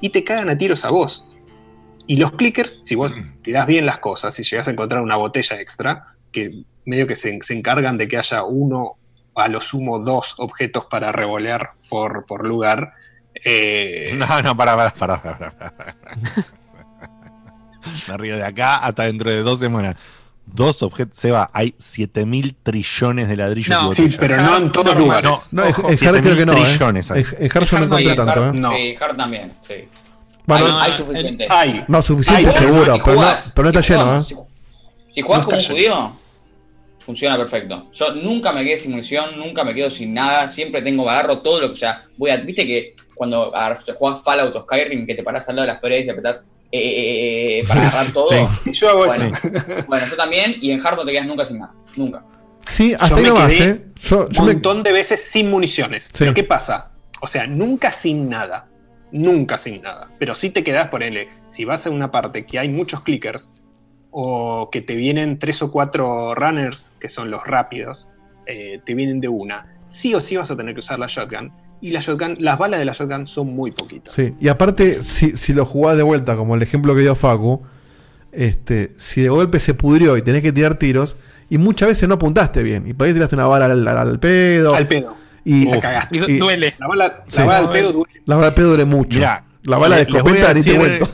y 0.00 0.10
te 0.10 0.24
cagan 0.24 0.48
a 0.48 0.58
tiros 0.58 0.84
a 0.84 0.90
vos. 0.90 1.24
Y 2.06 2.16
los 2.16 2.32
clickers, 2.32 2.76
si 2.82 2.94
vos 2.94 3.14
tirás 3.42 3.66
bien 3.66 3.86
las 3.86 3.98
cosas, 3.98 4.34
si 4.34 4.42
llegas 4.42 4.68
a 4.68 4.72
encontrar 4.72 5.00
una 5.00 5.16
botella 5.16 5.60
extra, 5.60 6.04
que 6.32 6.64
medio 6.84 7.06
que 7.06 7.16
se, 7.16 7.38
se 7.40 7.54
encargan 7.54 7.96
de 7.96 8.08
que 8.08 8.18
haya 8.18 8.44
uno, 8.44 8.96
a 9.34 9.48
lo 9.48 9.60
sumo 9.60 9.98
dos 9.98 10.34
objetos 10.38 10.86
para 10.86 11.12
revolear 11.12 11.70
por, 11.88 12.26
por 12.26 12.46
lugar, 12.46 12.92
eh, 13.42 14.10
No, 14.14 14.42
no, 14.42 14.56
para, 14.56 14.76
para, 14.76 14.90
para, 14.90 15.22
para, 15.22 15.56
para. 15.56 15.96
Me 18.08 18.16
río 18.16 18.36
de 18.36 18.44
acá 18.44 18.76
hasta 18.76 19.04
dentro 19.04 19.30
de 19.30 19.42
dos 19.42 19.58
semanas. 19.58 19.96
Dos 20.46 20.82
objetos, 20.82 21.18
Seba, 21.18 21.50
hay 21.52 21.74
7000 21.78 22.54
trillones 22.62 23.28
de 23.28 23.36
ladrillos 23.36 23.70
No, 23.70 23.92
y 23.92 23.94
sí, 23.96 24.16
pero 24.20 24.36
no 24.40 24.56
en 24.58 24.72
todos 24.72 24.94
lugares. 24.96 25.28
No, 25.30 25.38
No, 25.50 25.64
en- 25.64 25.70
ojo, 25.72 25.90
en 25.90 26.08
Hard 26.08 26.20
creo 26.22 26.36
que 26.36 26.46
no. 26.46 26.52
7000 26.52 26.58
eh. 26.58 26.64
trillones 26.76 27.10
hay. 27.10 27.20
En, 27.20 27.26
en 27.44 27.50
Hard 27.56 27.64
yo 27.64 27.78
no 27.78 27.84
encontré 27.84 28.04
no 28.08 28.14
tanto. 28.24 28.32
Hard- 28.44 28.54
¿eh? 28.56 28.60
No. 28.60 28.70
Sí, 28.72 28.94
Hard 29.00 29.16
también, 29.16 29.52
sí. 29.66 29.74
Bueno, 30.46 30.78
hay, 30.78 30.92
suficiente. 30.92 31.46
hay. 31.48 31.84
no, 31.88 32.02
suficiente 32.02 32.50
Hay- 32.50 32.56
seguro, 32.58 32.94
si 32.96 33.00
pero 33.04 33.20
no, 33.20 33.34
pero 33.54 33.72
no 33.72 33.78
está 33.80 33.94
lleno. 33.94 34.20
¿eh? 34.20 34.24
Si, 34.24 34.34
si 35.14 35.20
jugás 35.22 35.40
No 35.40 35.44
como 35.46 35.56
un 35.56 35.64
judío, 35.64 36.16
funciona 37.00 37.36
perfecto. 37.36 37.86
Yo 37.94 38.14
nunca 38.14 38.52
me 38.52 38.62
quedé 38.64 38.76
sin 38.76 38.90
munición, 38.92 39.38
nunca 39.38 39.64
me 39.64 39.74
quedo 39.74 39.88
sin 39.90 40.12
nada, 40.14 40.48
siempre 40.48 40.82
tengo, 40.82 41.08
agarro 41.08 41.38
todo 41.38 41.60
lo 41.62 41.70
que 41.70 41.76
sea. 41.76 42.04
Voy 42.16 42.30
a, 42.30 42.36
viste 42.36 42.66
que 42.66 42.92
cuando 43.14 43.52
jugás 43.98 44.22
Fallout 44.22 44.54
o 44.54 44.62
Skyrim, 44.62 45.06
que 45.06 45.14
te 45.14 45.22
parás 45.22 45.48
al 45.48 45.56
lado 45.56 45.66
de 45.66 45.72
las 45.72 45.80
paredes 45.80 46.06
y 46.06 46.10
apretás 46.10 46.44
eh, 46.78 47.58
eh, 47.58 47.58
eh, 47.60 47.64
para 47.68 47.80
agarrar 47.88 48.12
todo. 48.12 48.26
Sí. 48.64 48.72
Yo 48.72 48.90
hago 48.90 49.06
Bueno, 49.06 49.24
eso. 49.36 49.48
bueno, 49.88 50.06
yo 50.06 50.16
también, 50.16 50.56
y 50.60 50.70
en 50.72 50.84
Hard 50.84 50.96
no 50.96 51.04
te 51.04 51.12
quedas 51.12 51.26
nunca 51.26 51.44
sin 51.44 51.58
nada. 51.58 51.72
Nunca. 51.96 52.24
Sí, 52.66 52.94
hasta 52.98 53.16
Yo 53.16 53.22
me 53.22 53.28
nomás, 53.28 53.52
quedé 53.52 53.70
¿eh? 53.70 53.84
Yo, 54.02 54.28
yo 54.28 54.40
un 54.42 54.46
me- 54.48 54.52
montón 54.54 54.82
de 54.82 54.92
veces 54.92 55.20
sin 55.30 55.50
municiones. 55.50 56.04
Sí. 56.04 56.10
Pero 56.18 56.34
¿qué 56.34 56.44
pasa? 56.44 56.90
O 57.20 57.26
sea, 57.26 57.46
nunca 57.46 57.92
sin 57.92 58.28
nada. 58.28 58.68
Nunca 59.12 59.58
sin 59.58 59.80
nada. 59.82 60.10
Pero 60.18 60.34
sí 60.34 60.50
te 60.50 60.64
quedás 60.64 60.88
por 60.88 61.02
él. 61.02 61.28
Si 61.48 61.64
vas 61.64 61.86
a 61.86 61.90
una 61.90 62.10
parte 62.10 62.44
que 62.46 62.58
hay 62.58 62.68
muchos 62.68 63.02
clickers, 63.02 63.50
o 64.10 64.70
que 64.70 64.80
te 64.80 64.94
vienen 64.94 65.38
tres 65.38 65.60
o 65.62 65.70
cuatro 65.70 66.34
runners, 66.34 66.92
que 67.00 67.08
son 67.08 67.30
los 67.30 67.44
rápidos, 67.44 68.08
eh, 68.46 68.80
te 68.84 68.94
vienen 68.94 69.20
de 69.20 69.28
una, 69.28 69.66
sí 69.86 70.14
o 70.14 70.20
sí 70.20 70.36
vas 70.36 70.50
a 70.50 70.56
tener 70.56 70.74
que 70.74 70.80
usar 70.80 70.98
la 70.98 71.06
shotgun. 71.06 71.52
Y 71.84 71.90
la 71.90 72.00
shotgun, 72.00 72.36
las 72.40 72.56
balas 72.58 72.78
de 72.80 72.86
la 72.86 72.92
shotgun 72.92 73.26
son 73.26 73.48
muy 73.54 73.70
poquitas. 73.72 74.14
Sí, 74.14 74.32
y 74.40 74.48
aparte, 74.48 74.94
si, 75.02 75.36
si 75.36 75.52
lo 75.52 75.66
jugás 75.66 75.96
de 75.98 76.02
vuelta, 76.02 76.34
como 76.34 76.54
el 76.54 76.62
ejemplo 76.62 76.94
que 76.94 77.02
dio 77.02 77.14
Facu, 77.14 77.62
este, 78.32 78.94
si 78.96 79.20
de 79.20 79.28
golpe 79.28 79.60
se 79.60 79.74
pudrió 79.74 80.16
y 80.16 80.22
tenés 80.22 80.42
que 80.42 80.52
tirar 80.52 80.76
tiros, 80.78 81.16
y 81.50 81.58
muchas 81.58 81.88
veces 81.88 82.08
no 82.08 82.14
apuntaste 82.14 82.62
bien, 82.62 82.88
y 82.88 82.94
por 82.94 83.06
ahí 83.06 83.12
tiraste 83.12 83.34
una 83.36 83.46
bala 83.46 83.66
al, 83.66 83.86
al- 83.86 83.98
al 83.98 84.18
pedo, 84.18 84.74
Al 84.74 84.88
pedo. 84.88 85.14
y. 85.44 85.68
Y 86.10 86.18
du- 86.18 86.28
Y- 86.28 86.38
duele. 86.38 86.74
La 86.78 86.86
bala, 86.88 87.24
Sí. 87.28 87.36
la 87.38 87.44
bala 87.44 87.58
al 87.58 87.72
pedo 87.72 87.92
duele. 87.92 88.22
la 88.24 88.34
bala 88.36 88.48
al 88.48 88.54
pedo 88.54 88.68
duele 88.70 88.84
mucho. 88.86 89.18
Mirá, 89.18 89.44
la 89.64 89.78
bala 89.78 89.96
de 89.96 90.04
les 90.04 90.10
voy 90.10 90.18
a 90.18 90.24
escopeta 90.24 90.54
ni 90.54 90.62
te 90.62 90.70
decir- 90.72 90.78
cuento. 90.80 91.08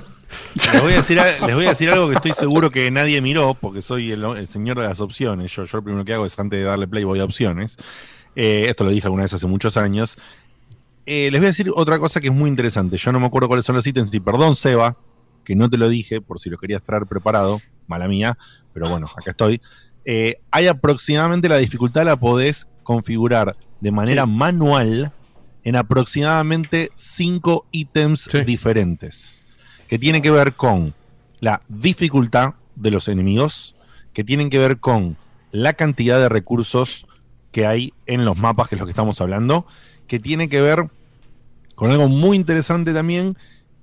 Les 0.73 0.83
voy, 0.83 0.93
a 0.93 0.97
decir, 0.97 1.17
les 1.47 1.55
voy 1.57 1.67
a 1.67 1.69
decir 1.71 1.91
algo 1.91 2.09
que 2.09 2.15
estoy 2.17 2.33
seguro 2.33 2.71
que 2.71 2.91
nadie 2.91 3.21
miró, 3.21 3.55
porque 3.61 3.83
soy 3.83 4.13
el, 4.13 4.25
el 4.25 4.47
señor 4.47 4.79
de 4.79 4.85
las 4.85 5.01
opciones. 5.01 5.51
Yo, 5.53 5.65
yo 5.65 5.79
lo 5.79 5.83
primero 5.85 6.05
que 6.05 6.15
hago 6.15 6.27
es 6.27 6.39
antes 6.39 6.59
de 6.61 6.65
darle 6.65 6.87
play 6.89 7.03
voy 7.05 7.19
a 7.21 7.25
opciones. 7.25 7.77
Eh, 8.37 8.67
esto 8.69 8.85
lo 8.85 8.91
dije 8.91 9.07
alguna 9.09 9.25
vez 9.25 9.33
hace 9.33 9.47
muchos 9.49 9.77
años. 9.77 10.17
Eh, 11.07 11.31
les 11.31 11.41
voy 11.41 11.47
a 11.47 11.51
decir 11.51 11.71
otra 11.75 11.99
cosa 11.99 12.21
que 12.21 12.29
es 12.29 12.35
muy 12.35 12.49
interesante. 12.49 12.97
Yo 12.97 13.13
no 13.13 13.21
me 13.21 13.27
acuerdo 13.27 13.49
cuáles 13.49 13.65
son 13.65 13.77
los 13.77 13.87
ítems 13.87 14.13
y 14.13 14.21
perdón, 14.21 14.57
Seba, 14.57 14.97
que 15.45 15.55
no 15.55 15.69
te 15.69 15.77
lo 15.77 15.89
dije 15.89 16.21
por 16.21 16.39
si 16.39 16.51
lo 16.51 16.59
querías 16.59 16.83
traer 16.83 17.07
preparado, 17.07 17.61
mala 17.87 18.09
mía, 18.09 18.37
pero 18.73 18.89
bueno, 18.89 19.07
acá 19.17 19.31
estoy. 19.31 19.61
Eh, 20.05 20.41
hay 20.51 20.67
aproximadamente 20.67 21.49
la 21.49 21.57
dificultad 21.57 22.05
la 22.05 22.17
podés 22.17 22.67
configurar 22.83 23.57
de 23.81 23.91
manera 23.91 24.27
manual 24.27 25.13
en 25.65 25.77
aproximadamente 25.77 26.91
cinco 26.95 27.67
ítems 27.71 28.29
diferentes 28.47 29.47
que 29.89 29.99
tienen 29.99 30.23
que 30.23 30.31
ver 30.31 30.55
con 30.55 30.95
la 31.41 31.63
dificultad 31.69 32.55
de 32.77 32.91
los 32.91 33.09
enemigos, 33.09 33.75
que 34.13 34.25
tienen 34.25 34.49
que 34.49 34.59
ver 34.59 34.79
con 34.79 35.17
la 35.51 35.73
cantidad 35.73 36.19
de 36.19 36.29
recursos 36.29 37.07
que 37.53 37.67
hay 37.67 37.93
en 38.07 38.25
los 38.25 38.39
mapas, 38.39 38.69
que 38.69 38.77
es 38.77 38.81
lo 38.81 38.87
que 38.87 38.93
estamos 38.93 39.21
hablando, 39.21 39.67
que 40.11 40.19
tiene 40.19 40.49
que 40.49 40.61
ver 40.61 40.89
con 41.77 41.93
algo 41.93 42.09
muy 42.09 42.37
interesante 42.37 42.93
también, 42.93 43.37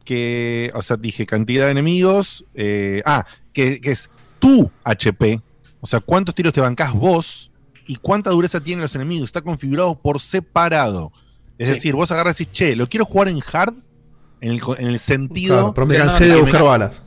que, 0.03 0.71
o 0.75 0.81
sea, 0.81 0.97
dije 0.97 1.25
cantidad 1.25 1.65
de 1.67 1.71
enemigos, 1.71 2.43
eh, 2.53 3.01
ah, 3.05 3.25
que, 3.53 3.79
que 3.79 3.91
es 3.91 4.09
tu 4.39 4.69
HP, 4.83 5.41
o 5.79 5.87
sea, 5.87 6.01
cuántos 6.01 6.35
tiros 6.35 6.51
te 6.53 6.59
bancás 6.59 6.93
vos 6.93 7.49
y 7.87 7.95
cuánta 7.95 8.29
dureza 8.31 8.59
tienen 8.59 8.81
los 8.81 8.93
enemigos, 8.93 9.29
está 9.29 9.41
configurado 9.41 9.97
por 9.97 10.19
separado. 10.19 11.13
Es 11.57 11.69
Sí. 11.69 11.75
decir, 11.75 11.95
vos 11.95 12.11
agarras 12.11 12.41
y 12.41 12.43
decís, 12.43 12.57
che, 12.57 12.75
lo 12.75 12.89
quiero 12.89 13.05
jugar 13.05 13.29
en 13.29 13.39
hard, 13.53 13.75
en 14.41 14.51
el, 14.51 14.61
en 14.79 14.87
el 14.87 14.99
sentido... 14.99 15.55
Claro, 15.55 15.73
pero 15.73 15.87
me 15.87 15.93
que- 15.95 16.01
cansé 16.01 16.25
de 16.25 16.35
me 16.35 16.41
buscar 16.41 16.59
ca- 16.59 16.63
balas. 16.67 17.03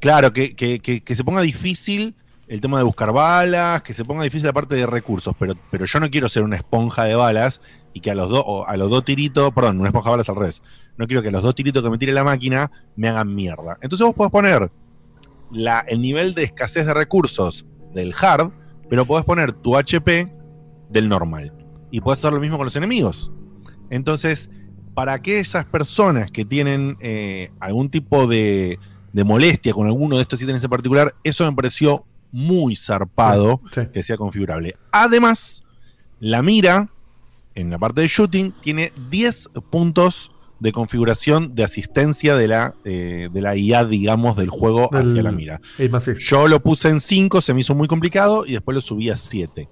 Claro, 0.00 0.32
que, 0.32 0.56
que- 0.56 0.80
que- 0.80 1.02
que 1.02 1.14
se 1.14 1.22
ponga 1.22 1.42
difícil 1.42 2.14
el 2.48 2.62
tema 2.62 2.78
de 2.78 2.84
buscar 2.84 3.12
balas, 3.12 3.82
que 3.82 3.92
se 3.92 4.06
ponga 4.06 4.22
difícil 4.24 4.46
la 4.46 4.52
parte 4.54 4.74
de 4.74 4.86
recursos, 4.86 5.34
pero, 5.38 5.54
pero 5.70 5.84
yo 5.84 6.00
no 6.00 6.10
quiero 6.10 6.28
ser 6.30 6.42
una 6.42 6.56
esponja 6.56 7.04
de 7.04 7.14
balas 7.14 7.60
y 7.94 8.00
que 8.00 8.10
a 8.10 8.14
los 8.14 8.28
dos, 8.28 8.44
a 8.66 8.76
los 8.76 8.90
dos 8.90 9.04
tiritos, 9.04 9.52
perdón, 9.52 9.78
una 9.78 9.88
esponja 9.88 10.10
de 10.10 10.12
balas 10.12 10.28
al 10.28 10.36
revés. 10.36 10.62
No 10.98 11.06
quiero 11.06 11.22
que 11.22 11.28
a 11.28 11.30
los 11.30 11.42
dos 11.42 11.54
tiritos 11.54 11.82
que 11.82 11.88
me 11.88 11.96
tire 11.96 12.12
la 12.12 12.24
máquina 12.24 12.70
me 12.96 13.08
hagan 13.08 13.34
mierda. 13.34 13.78
Entonces 13.80 14.04
vos 14.04 14.14
podés 14.14 14.32
poner 14.32 14.70
la, 15.52 15.80
el 15.80 16.02
nivel 16.02 16.34
de 16.34 16.42
escasez 16.42 16.84
de 16.86 16.92
recursos 16.92 17.64
del 17.94 18.12
hard, 18.20 18.50
pero 18.90 19.06
podés 19.06 19.24
poner 19.24 19.52
tu 19.52 19.76
HP 19.76 20.28
del 20.90 21.08
normal. 21.08 21.52
Y 21.92 22.00
podés 22.00 22.18
hacer 22.18 22.32
lo 22.32 22.40
mismo 22.40 22.56
con 22.56 22.66
los 22.66 22.74
enemigos. 22.74 23.30
Entonces, 23.90 24.50
para 24.94 25.12
aquellas 25.12 25.64
personas 25.66 26.32
que 26.32 26.44
tienen 26.44 26.96
eh, 27.00 27.50
algún 27.60 27.90
tipo 27.90 28.26
de, 28.26 28.80
de 29.12 29.24
molestia 29.24 29.72
con 29.72 29.86
alguno 29.86 30.16
de 30.16 30.22
estos 30.22 30.42
ítems 30.42 30.64
en 30.64 30.70
particular, 30.70 31.14
eso 31.22 31.44
me 31.48 31.54
pareció 31.54 32.04
muy 32.32 32.74
zarpado 32.74 33.60
que 33.92 34.02
sea 34.02 34.16
configurable. 34.16 34.76
Además, 34.90 35.64
la 36.18 36.42
mira 36.42 36.90
en 37.54 37.70
la 37.70 37.78
parte 37.78 38.00
de 38.00 38.08
shooting 38.08 38.52
tiene 38.60 38.92
10 39.10 39.50
puntos 39.70 40.32
de 40.60 40.72
configuración 40.72 41.54
de 41.54 41.64
asistencia 41.64 42.36
de 42.36 42.48
la, 42.48 42.74
eh, 42.84 43.28
de 43.32 43.42
la 43.42 43.56
IA, 43.56 43.84
digamos, 43.84 44.36
del 44.36 44.50
juego 44.50 44.88
hacia 44.94 45.22
la 45.22 45.32
mira. 45.32 45.60
el 45.78 45.90
Yo 46.18 46.48
lo 46.48 46.60
puse 46.60 46.88
en 46.88 47.00
5, 47.00 47.40
se 47.40 47.54
me 47.54 47.60
hizo 47.60 47.74
muy 47.74 47.88
complicado 47.88 48.46
y 48.46 48.52
después 48.52 48.74
lo 48.74 48.80
subí 48.80 49.10
a 49.10 49.16
7. 49.16 49.68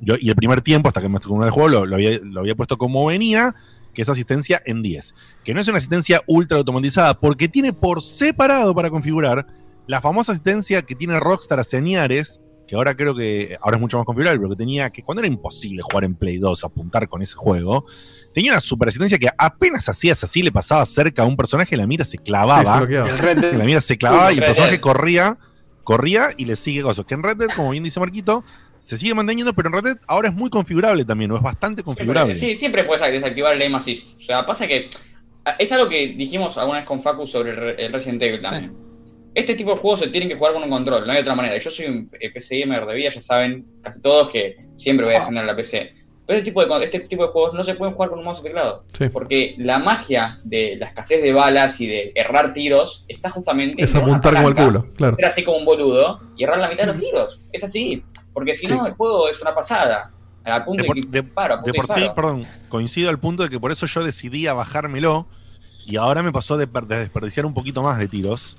Yo, 0.00 0.14
y 0.18 0.28
el 0.28 0.36
primer 0.36 0.62
tiempo, 0.62 0.88
hasta 0.88 1.00
que 1.00 1.08
me 1.08 1.16
acostumbré 1.16 1.46
al 1.46 1.52
juego, 1.52 1.68
lo, 1.68 1.86
lo 1.86 1.96
había, 1.96 2.18
lo 2.22 2.40
había 2.40 2.54
puesto 2.54 2.78
como 2.78 3.06
venía, 3.06 3.54
que 3.92 4.02
es 4.02 4.08
asistencia 4.08 4.62
en 4.64 4.80
10. 4.80 5.14
Que 5.44 5.52
no 5.52 5.60
es 5.60 5.68
una 5.68 5.78
asistencia 5.78 6.22
ultra 6.26 6.58
automatizada, 6.58 7.18
porque 7.18 7.48
tiene 7.48 7.72
por 7.72 8.00
separado 8.00 8.74
para 8.74 8.90
configurar 8.90 9.46
la 9.86 10.00
famosa 10.00 10.32
asistencia 10.32 10.82
que 10.82 10.94
tiene 10.94 11.18
Rockstar 11.18 11.58
a 11.58 11.64
señales, 11.64 12.40
que 12.68 12.76
ahora 12.76 12.94
creo 12.94 13.14
que 13.16 13.56
ahora 13.60 13.78
es 13.78 13.80
mucho 13.80 13.96
más 13.96 14.04
configurable, 14.06 14.38
pero 14.38 14.50
que 14.50 14.56
tenía 14.56 14.90
que 14.90 15.02
cuando 15.02 15.22
era 15.22 15.26
imposible 15.26 15.82
jugar 15.82 16.04
en 16.04 16.14
Play 16.14 16.38
2, 16.38 16.62
apuntar 16.64 17.08
con 17.08 17.22
ese 17.22 17.34
juego, 17.34 17.86
tenía 18.32 18.52
una 18.52 18.60
super 18.60 18.88
asistencia 18.90 19.18
que 19.18 19.28
apenas 19.36 19.88
hacías 19.88 20.22
así, 20.22 20.42
le 20.42 20.52
pasaba 20.52 20.84
cerca 20.86 21.22
a 21.22 21.26
un 21.26 21.36
personaje, 21.36 21.76
la 21.76 21.86
mira 21.86 22.04
se 22.04 22.12
Sí, 22.12 22.18
clavaba. 22.18 22.80
se 22.80 22.86
Red 23.16 23.38
Dead. 23.38 23.54
la 23.54 23.64
mira 23.64 23.80
se 23.80 23.96
clavaba 23.98 24.32
y 24.32 24.36
el 24.38 24.44
personaje 24.44 24.78
corría, 24.80 25.38
corría 25.82 26.28
y 26.36 26.44
le 26.44 26.54
sigue 26.56 26.82
cosas. 26.82 27.06
Que 27.06 27.14
en 27.14 27.22
Red 27.22 27.38
Dead, 27.38 27.48
como 27.56 27.70
bien 27.70 27.82
dice 27.82 27.98
Marquito, 27.98 28.44
se 28.78 28.96
sigue 28.98 29.14
manteniendo, 29.14 29.54
pero 29.54 29.68
en 29.70 29.72
Red 29.74 29.82
Dead 29.84 29.96
ahora 30.06 30.28
es 30.28 30.34
muy 30.34 30.50
configurable 30.50 31.04
también, 31.04 31.30
o 31.32 31.36
es 31.36 31.42
bastante 31.42 31.82
configurable. 31.82 32.34
Sí, 32.34 32.54
siempre 32.54 32.84
puedes 32.84 33.10
desactivar 33.10 33.56
el 33.56 33.62
aim 33.62 33.74
assist. 33.74 34.18
O 34.20 34.22
sea, 34.22 34.44
pasa 34.46 34.66
que 34.66 34.90
es 35.58 35.72
algo 35.72 35.88
que 35.88 36.08
dijimos 36.08 36.58
alguna 36.58 36.78
vez 36.80 36.86
con 36.86 37.00
Facu 37.00 37.26
sobre 37.26 37.52
el, 37.52 37.56
Re- 37.56 37.86
el 37.86 37.92
Resident 37.92 38.22
Evil 38.22 38.42
también. 38.42 38.87
Este 39.38 39.54
tipo 39.54 39.70
de 39.70 39.76
juegos 39.76 40.00
se 40.00 40.08
tienen 40.08 40.28
que 40.28 40.34
jugar 40.34 40.52
con 40.52 40.64
un 40.64 40.68
control, 40.68 41.06
no 41.06 41.12
hay 41.12 41.20
otra 41.20 41.36
manera. 41.36 41.56
Yo 41.58 41.70
soy 41.70 41.86
un 41.86 42.10
eh, 42.18 42.28
PC 42.28 42.58
gamer 42.58 42.84
de 42.86 42.94
vida, 42.96 43.10
ya 43.10 43.20
saben 43.20 43.64
casi 43.80 44.02
todos 44.02 44.32
que 44.32 44.56
siempre 44.76 45.06
voy 45.06 45.14
a 45.14 45.20
defender 45.20 45.44
a 45.44 45.46
la 45.46 45.54
PC. 45.54 45.94
Pero 46.26 46.40
este 46.40 46.50
tipo, 46.50 46.64
de, 46.64 46.84
este 46.84 46.98
tipo 46.98 47.22
de 47.22 47.28
juegos 47.30 47.54
no 47.54 47.62
se 47.62 47.76
pueden 47.76 47.94
jugar 47.94 48.10
con 48.10 48.18
un 48.18 48.24
mouse 48.24 48.40
y 48.40 48.42
teclado. 48.42 48.84
Sí. 48.98 49.08
Porque 49.10 49.54
la 49.58 49.78
magia 49.78 50.40
de 50.42 50.74
la 50.80 50.86
escasez 50.86 51.22
de 51.22 51.32
balas 51.32 51.80
y 51.80 51.86
de 51.86 52.10
errar 52.16 52.52
tiros 52.52 53.04
está 53.06 53.30
justamente 53.30 53.80
Es 53.80 53.94
apuntar 53.94 54.34
como 54.34 54.48
el 54.48 54.56
culo, 54.56 54.92
claro. 54.96 55.14
Ser 55.14 55.26
así 55.26 55.44
como 55.44 55.58
un 55.58 55.64
boludo 55.64 56.20
y 56.36 56.42
errar 56.42 56.58
la 56.58 56.68
mitad 56.68 56.82
de 56.82 56.88
los 56.88 56.98
tiros. 56.98 57.40
Es 57.52 57.62
así. 57.62 58.02
Porque 58.32 58.56
si 58.56 58.66
no, 58.66 58.88
el 58.88 58.94
juego 58.94 59.28
es 59.28 59.40
una 59.40 59.54
pasada. 59.54 60.10
A 60.44 60.64
punto 60.64 60.82
De 60.82 60.88
de, 60.88 61.04
por, 61.04 61.10
que 61.12 61.22
paro, 61.22 61.54
a 61.54 61.62
punto 61.62 61.70
de 61.70 61.86
por 61.86 61.96
sí, 61.96 62.10
perdón, 62.12 62.46
coincido 62.68 63.08
al 63.08 63.20
punto 63.20 63.44
de 63.44 63.50
que 63.50 63.60
por 63.60 63.70
eso 63.70 63.86
yo 63.86 64.02
decidí 64.02 64.48
a 64.48 64.54
bajármelo 64.54 65.28
y 65.86 65.96
ahora 65.96 66.24
me 66.24 66.32
pasó 66.32 66.56
de, 66.56 66.66
de 66.66 66.98
desperdiciar 66.98 67.46
un 67.46 67.54
poquito 67.54 67.82
más 67.84 67.98
de 67.98 68.08
tiros 68.08 68.58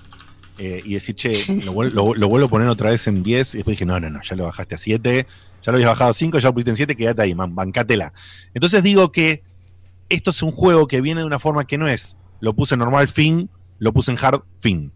eh, 0.59 0.81
y 0.83 0.93
decir, 0.93 1.15
che, 1.15 1.31
lo, 1.65 1.73
vuel- 1.73 1.91
lo- 1.93 2.13
lo 2.13 2.27
vuelvo 2.29 2.47
a 2.47 2.49
poner 2.49 2.67
otra 2.67 2.91
vez 2.91 3.07
en 3.07 3.23
10 3.23 3.53
y 3.55 3.57
después 3.57 3.75
dije, 3.75 3.85
no, 3.85 3.99
no, 3.99 4.09
no, 4.09 4.21
ya 4.21 4.35
lo 4.35 4.43
bajaste 4.43 4.75
a 4.75 4.77
7, 4.77 5.27
ya 5.63 5.71
lo 5.71 5.75
habías 5.77 5.89
bajado 5.89 6.11
a 6.11 6.13
5, 6.13 6.39
ya 6.39 6.49
lo 6.49 6.53
pusiste 6.53 6.71
en 6.71 6.77
7, 6.77 6.95
quédate 6.95 7.21
ahí, 7.21 7.33
man, 7.33 7.55
bancátela. 7.55 8.13
Entonces 8.53 8.83
digo 8.83 9.11
que 9.11 9.41
esto 10.09 10.31
es 10.31 10.41
un 10.43 10.51
juego 10.51 10.87
que 10.87 11.01
viene 11.01 11.21
de 11.21 11.27
una 11.27 11.39
forma 11.39 11.65
que 11.65 11.77
no 11.77 11.87
es, 11.87 12.17
lo 12.41 12.53
puse 12.53 12.75
normal 12.77 13.07
fin, 13.07 13.49
lo 13.79 13.93
puse 13.93 14.11
en 14.11 14.17
hard 14.21 14.41
fin. 14.59 14.91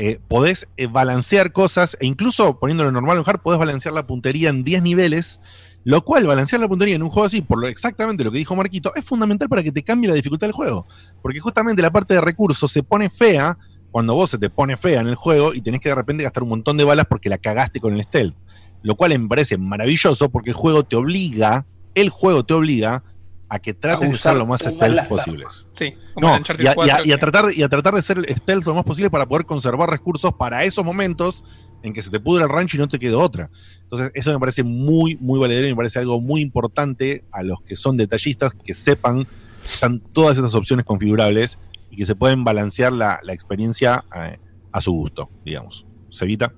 Eh, 0.00 0.20
podés 0.28 0.68
eh, 0.76 0.86
balancear 0.86 1.52
cosas 1.52 1.96
e 2.00 2.06
incluso 2.06 2.58
poniéndolo 2.60 2.90
en 2.90 2.94
normal 2.94 3.18
o 3.18 3.20
en 3.22 3.28
hard, 3.28 3.40
podés 3.40 3.58
balancear 3.58 3.94
la 3.94 4.06
puntería 4.06 4.50
en 4.50 4.62
10 4.64 4.82
niveles 4.82 5.40
lo 5.84 6.04
cual, 6.04 6.26
balancear 6.26 6.60
la 6.60 6.68
puntería 6.68 6.96
en 6.96 7.02
un 7.02 7.08
juego 7.08 7.24
así, 7.26 7.40
por 7.40 7.58
lo 7.58 7.66
exactamente 7.66 8.22
lo 8.22 8.30
que 8.30 8.36
dijo 8.36 8.54
Marquito, 8.54 8.92
es 8.94 9.04
fundamental 9.04 9.48
para 9.48 9.62
que 9.62 9.72
te 9.72 9.82
cambie 9.82 10.08
la 10.10 10.14
dificultad 10.14 10.46
del 10.48 10.52
juego. 10.52 10.86
Porque 11.22 11.40
justamente 11.40 11.80
la 11.80 11.90
parte 11.90 12.12
de 12.12 12.20
recursos 12.20 12.70
se 12.70 12.82
pone 12.82 13.08
fea 13.08 13.56
cuando 13.90 14.14
vos 14.14 14.30
se 14.30 14.38
te 14.38 14.50
pone 14.50 14.76
fea 14.76 15.00
en 15.00 15.08
el 15.08 15.14
juego 15.14 15.54
y 15.54 15.60
tenés 15.60 15.80
que 15.80 15.88
de 15.88 15.94
repente 15.94 16.22
gastar 16.24 16.42
un 16.42 16.50
montón 16.50 16.76
de 16.76 16.84
balas 16.84 17.06
porque 17.08 17.28
la 17.28 17.38
cagaste 17.38 17.80
con 17.80 17.94
el 17.94 18.02
stealth. 18.02 18.34
Lo 18.82 18.94
cual 18.94 19.18
me 19.18 19.28
parece 19.28 19.58
maravilloso 19.58 20.28
porque 20.30 20.50
el 20.50 20.54
juego 20.56 20.82
te 20.84 20.96
obliga, 20.96 21.66
el 21.94 22.10
juego 22.10 22.44
te 22.44 22.54
obliga 22.54 23.02
a 23.48 23.58
que 23.58 23.72
trates 23.74 24.08
de 24.10 24.14
usar 24.14 24.32
ser 24.34 24.38
lo 24.38 24.46
más 24.46 24.60
stealth 24.60 25.08
posibles. 25.08 25.68
Sí, 25.72 25.94
como 26.14 26.28
No, 26.28 26.36
en 26.36 26.42
y 26.60 26.62
a, 26.62 26.64
y 26.64 26.66
a- 26.68 26.74
4, 26.74 26.84
y 27.06 27.12
a 27.12 27.14
que- 27.14 27.20
tratar, 27.20 27.44
y 27.56 27.62
a 27.62 27.68
tratar 27.68 27.94
de 27.94 28.02
ser 28.02 28.26
stealth 28.36 28.66
lo 28.66 28.74
más 28.74 28.84
posible 28.84 29.10
para 29.10 29.26
poder 29.26 29.46
conservar 29.46 29.88
recursos 29.90 30.32
para 30.38 30.64
esos 30.64 30.84
momentos 30.84 31.44
en 31.82 31.92
que 31.92 32.02
se 32.02 32.10
te 32.10 32.20
pudre 32.20 32.42
el 32.44 32.50
rancho 32.50 32.76
y 32.76 32.80
no 32.80 32.88
te 32.88 32.98
quedó 32.98 33.20
otra. 33.20 33.50
Entonces, 33.84 34.10
eso 34.14 34.32
me 34.32 34.38
parece 34.38 34.62
muy, 34.64 35.16
muy 35.16 35.38
valedero 35.40 35.66
y 35.66 35.70
me 35.70 35.76
parece 35.76 35.98
algo 36.00 36.20
muy 36.20 36.40
importante 36.42 37.24
a 37.32 37.42
los 37.42 37.62
que 37.62 37.74
son 37.76 37.96
detallistas, 37.96 38.52
que 38.52 38.74
sepan 38.74 39.24
que 39.24 39.30
están 39.74 40.00
todas 40.00 40.36
estas 40.36 40.54
opciones 40.54 40.84
configurables 40.84 41.58
y 41.90 41.96
que 41.96 42.04
se 42.04 42.14
pueden 42.14 42.44
balancear 42.44 42.92
la, 42.92 43.20
la 43.22 43.32
experiencia 43.32 44.04
eh, 44.16 44.38
a 44.72 44.80
su 44.80 44.92
gusto, 44.92 45.30
digamos. 45.44 45.86
¿Se 46.10 46.24
evita? 46.24 46.52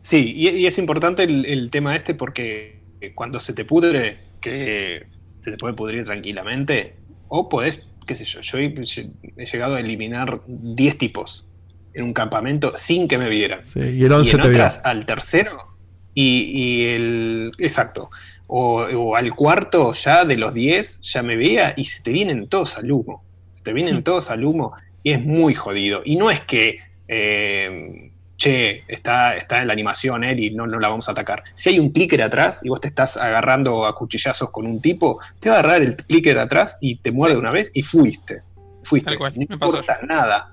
Sí, 0.00 0.32
y, 0.34 0.48
y 0.48 0.66
es 0.66 0.78
importante 0.78 1.22
el, 1.22 1.44
el 1.46 1.70
tema 1.70 1.94
este 1.94 2.14
porque 2.14 2.80
cuando 3.14 3.40
se 3.40 3.52
te 3.52 3.64
pudre, 3.64 4.18
que 4.40 5.06
se 5.40 5.50
te 5.50 5.56
puede 5.56 5.74
pudrir 5.74 6.04
tranquilamente, 6.04 6.96
o 7.28 7.48
podés, 7.48 7.80
qué 8.06 8.14
sé 8.14 8.24
yo, 8.24 8.40
yo 8.40 8.58
he, 8.58 8.74
he 9.36 9.46
llegado 9.46 9.76
a 9.76 9.80
eliminar 9.80 10.42
10 10.46 10.98
tipos 10.98 11.46
en 11.94 12.04
un 12.04 12.12
campamento 12.12 12.74
sin 12.76 13.08
que 13.08 13.18
me 13.18 13.28
vieran. 13.28 13.64
Sí, 13.64 13.80
y 13.80 14.04
el 14.04 14.12
11 14.12 14.30
en 14.30 14.36
te 14.36 14.48
vio. 14.48 14.56
otras 14.56 14.80
al 14.84 15.06
tercero 15.06 15.76
y, 16.14 16.42
y 16.42 16.86
el... 16.86 17.52
Exacto. 17.58 18.10
O, 18.46 18.82
o 18.82 19.16
al 19.16 19.34
cuarto 19.34 19.92
ya 19.92 20.24
de 20.24 20.36
los 20.36 20.54
10 20.54 21.00
ya 21.02 21.22
me 21.22 21.36
veía 21.36 21.72
y 21.76 21.84
se 21.84 22.02
te 22.02 22.12
vienen 22.12 22.48
todos 22.48 22.76
al 22.76 22.90
humo. 22.90 23.24
Te 23.62 23.72
vienen 23.72 24.02
todos 24.02 24.30
al 24.30 24.44
humo 24.44 24.72
y 25.02 25.12
es 25.12 25.20
muy 25.24 25.54
jodido. 25.54 26.02
Y 26.04 26.16
no 26.16 26.30
es 26.30 26.40
que, 26.42 26.78
eh, 27.08 28.10
che, 28.36 28.82
está, 28.88 29.36
está 29.36 29.60
en 29.60 29.66
la 29.66 29.72
animación 29.72 30.24
él 30.24 30.40
y 30.40 30.50
no, 30.50 30.66
no 30.66 30.78
la 30.80 30.88
vamos 30.88 31.08
a 31.08 31.12
atacar. 31.12 31.42
Si 31.54 31.68
hay 31.70 31.78
un 31.78 31.90
clicker 31.90 32.22
atrás 32.22 32.60
y 32.62 32.68
vos 32.68 32.80
te 32.80 32.88
estás 32.88 33.16
agarrando 33.16 33.84
a 33.86 33.94
cuchillazos 33.94 34.50
con 34.50 34.66
un 34.66 34.80
tipo, 34.80 35.20
te 35.40 35.50
va 35.50 35.56
a 35.56 35.58
agarrar 35.60 35.82
el 35.82 35.96
clicker 35.96 36.38
atrás 36.38 36.78
y 36.80 36.96
te 36.96 37.12
muerde 37.12 37.36
una 37.36 37.50
vez 37.50 37.70
y 37.74 37.82
fuiste. 37.82 38.42
Fuiste. 38.82 39.16
no 39.16 39.28
importa 39.48 40.00
nada. 40.08 40.52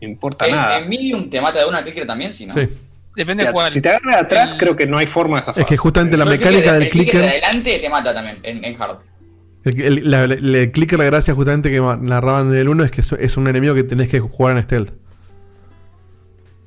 No 0.00 0.06
importa 0.08 0.46
En, 0.46 0.52
nada. 0.52 0.78
en 0.78 0.88
Medium 0.88 1.28
te 1.30 1.40
mata 1.40 1.58
de 1.58 1.64
una 1.66 1.82
clicker 1.82 2.06
también, 2.06 2.32
si 2.32 2.46
no. 2.46 2.54
Sí. 2.54 2.68
Depende 3.16 3.46
Te- 3.46 3.52
cuál. 3.52 3.70
Si 3.70 3.80
te 3.80 3.88
agarra 3.88 4.12
de 4.16 4.20
atrás, 4.20 4.54
creo 4.58 4.76
que 4.76 4.86
no 4.86 4.98
hay 4.98 5.06
forma 5.06 5.38
de 5.38 5.46
zafar. 5.46 5.62
Es 5.62 5.66
que 5.66 5.76
justamente 5.78 6.16
la 6.18 6.26
mecánica 6.26 6.72
de- 6.72 6.78
del 6.78 6.82
el 6.84 6.90
clicker 6.90 7.14
de 7.14 7.20
clicker. 7.22 7.42
adelante 7.44 7.78
te 7.78 7.88
mata 7.88 8.12
también, 8.14 8.38
en, 8.42 8.62
en 8.64 8.80
hard. 8.80 8.98
El, 9.66 9.80
el- 9.82 10.10
la- 10.10 10.26
la- 10.26 10.34
el 10.34 10.72
clicker, 10.72 10.98
la 10.98 11.04
gracia 11.04 11.34
justamente 11.34 11.70
que 11.70 11.80
narraban 12.00 12.50
del 12.50 12.68
1 12.68 12.84
es 12.84 12.90
que 12.90 13.00
es- 13.02 13.36
un 13.36 13.48
enemigo 13.48 13.74
que 13.74 13.82
tenés 13.82 14.08
que 14.08 14.20
jugar 14.20 14.56
en 14.56 14.62
stealth. 14.62 14.90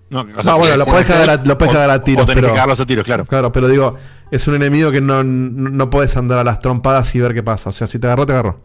No, 0.09 0.25
Ah, 0.43 0.55
bueno, 0.55 0.75
lo 0.75 0.85
puedes 0.85 1.05
cagar 1.07 1.29
a, 1.29 1.35
lo 1.43 1.57
puedes 1.57 1.71
o- 1.71 1.77
cagar 1.77 1.89
a 1.91 2.03
tiros, 2.03 2.23
o 2.23 2.25
tenés 2.25 2.35
pero. 2.41 2.47
que 2.49 2.53
cagarlos 2.55 2.79
a 2.79 2.85
tiros, 2.85 3.05
claro. 3.05 3.25
Claro, 3.25 3.51
pero 3.51 3.67
digo, 3.67 3.95
es 4.31 4.47
un 4.47 4.55
enemigo 4.55 4.91
que 4.91 5.01
no, 5.01 5.23
no, 5.23 5.69
no 5.69 5.89
puedes 5.89 6.17
andar 6.17 6.39
a 6.39 6.43
las 6.43 6.59
trompadas 6.61 7.13
y 7.15 7.19
ver 7.19 7.33
qué 7.35 7.43
pasa. 7.43 7.69
O 7.69 7.71
sea, 7.71 7.85
si 7.87 7.99
te 7.99 8.07
agarró, 8.07 8.25
te 8.25 8.33
agarró. 8.33 8.59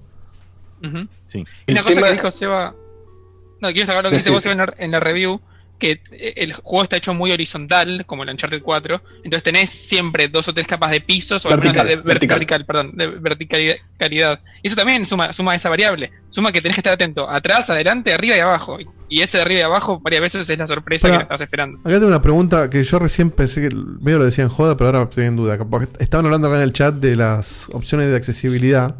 Sí. 1.28 1.44
Y 1.66 1.72
una 1.72 1.82
cosa 1.82 1.94
tema- 1.94 2.06
que 2.08 2.12
dijo 2.14 2.30
Seba. 2.30 2.74
No, 3.60 3.68
quiero 3.72 3.86
sacar 3.86 4.04
lo 4.04 4.10
que 4.10 4.16
dice 4.16 4.30
vos 4.30 4.42
Seba, 4.42 4.52
en 4.52 4.58
la, 4.58 4.74
en 4.78 4.90
la 4.90 5.00
review. 5.00 5.40
Que 5.84 6.00
eh, 6.12 6.32
el 6.36 6.54
juego 6.54 6.84
está 6.84 6.96
hecho 6.96 7.12
muy 7.12 7.30
horizontal, 7.30 8.04
como 8.06 8.22
el 8.22 8.30
Uncharted 8.30 8.62
4. 8.62 9.02
Entonces 9.22 9.42
tenés 9.42 9.68
siempre 9.68 10.28
dos 10.28 10.48
o 10.48 10.54
tres 10.54 10.66
capas 10.66 10.90
de 10.92 11.02
pisos 11.02 11.44
o 11.44 11.50
Vertical, 11.50 11.86
de, 11.86 11.90
de- 11.90 11.96
ver- 11.96 12.04
vertical. 12.06 12.38
vertical, 12.38 12.64
perdón, 12.64 12.92
de 12.96 13.06
verticalidad. 13.08 14.40
Y 14.62 14.68
eso 14.68 14.76
también 14.76 15.04
suma, 15.04 15.32
suma 15.34 15.54
esa 15.54 15.68
variable. 15.68 16.10
Suma 16.30 16.52
que 16.52 16.62
tenés 16.62 16.76
que 16.76 16.80
estar 16.80 16.94
atento 16.94 17.28
atrás, 17.28 17.68
adelante, 17.68 18.14
arriba 18.14 18.36
y 18.36 18.40
abajo. 18.40 18.78
Y 19.10 19.20
ese 19.20 19.36
de 19.36 19.42
arriba 19.42 19.60
y 19.60 19.64
abajo 19.64 20.00
varias 20.00 20.22
veces 20.22 20.48
es 20.48 20.58
la 20.58 20.66
sorpresa 20.66 21.08
que 21.10 21.16
estabas 21.18 21.40
esperando. 21.42 21.78
Acá 21.80 21.90
tengo 21.90 22.06
una 22.08 22.22
pregunta 22.22 22.70
que 22.70 22.82
yo 22.82 22.98
recién 22.98 23.30
pensé 23.30 23.68
que 23.68 23.76
medio 24.00 24.18
lo 24.18 24.24
decían 24.24 24.48
joda, 24.48 24.76
pero 24.78 24.88
ahora 24.88 25.02
estoy 25.02 25.26
en 25.26 25.36
duda. 25.36 25.58
Porque 25.68 25.88
estaban 26.02 26.24
hablando 26.24 26.48
acá 26.48 26.56
en 26.56 26.62
el 26.62 26.72
chat 26.72 26.94
de 26.94 27.14
las 27.14 27.68
opciones 27.72 28.08
de 28.08 28.16
accesibilidad. 28.16 28.96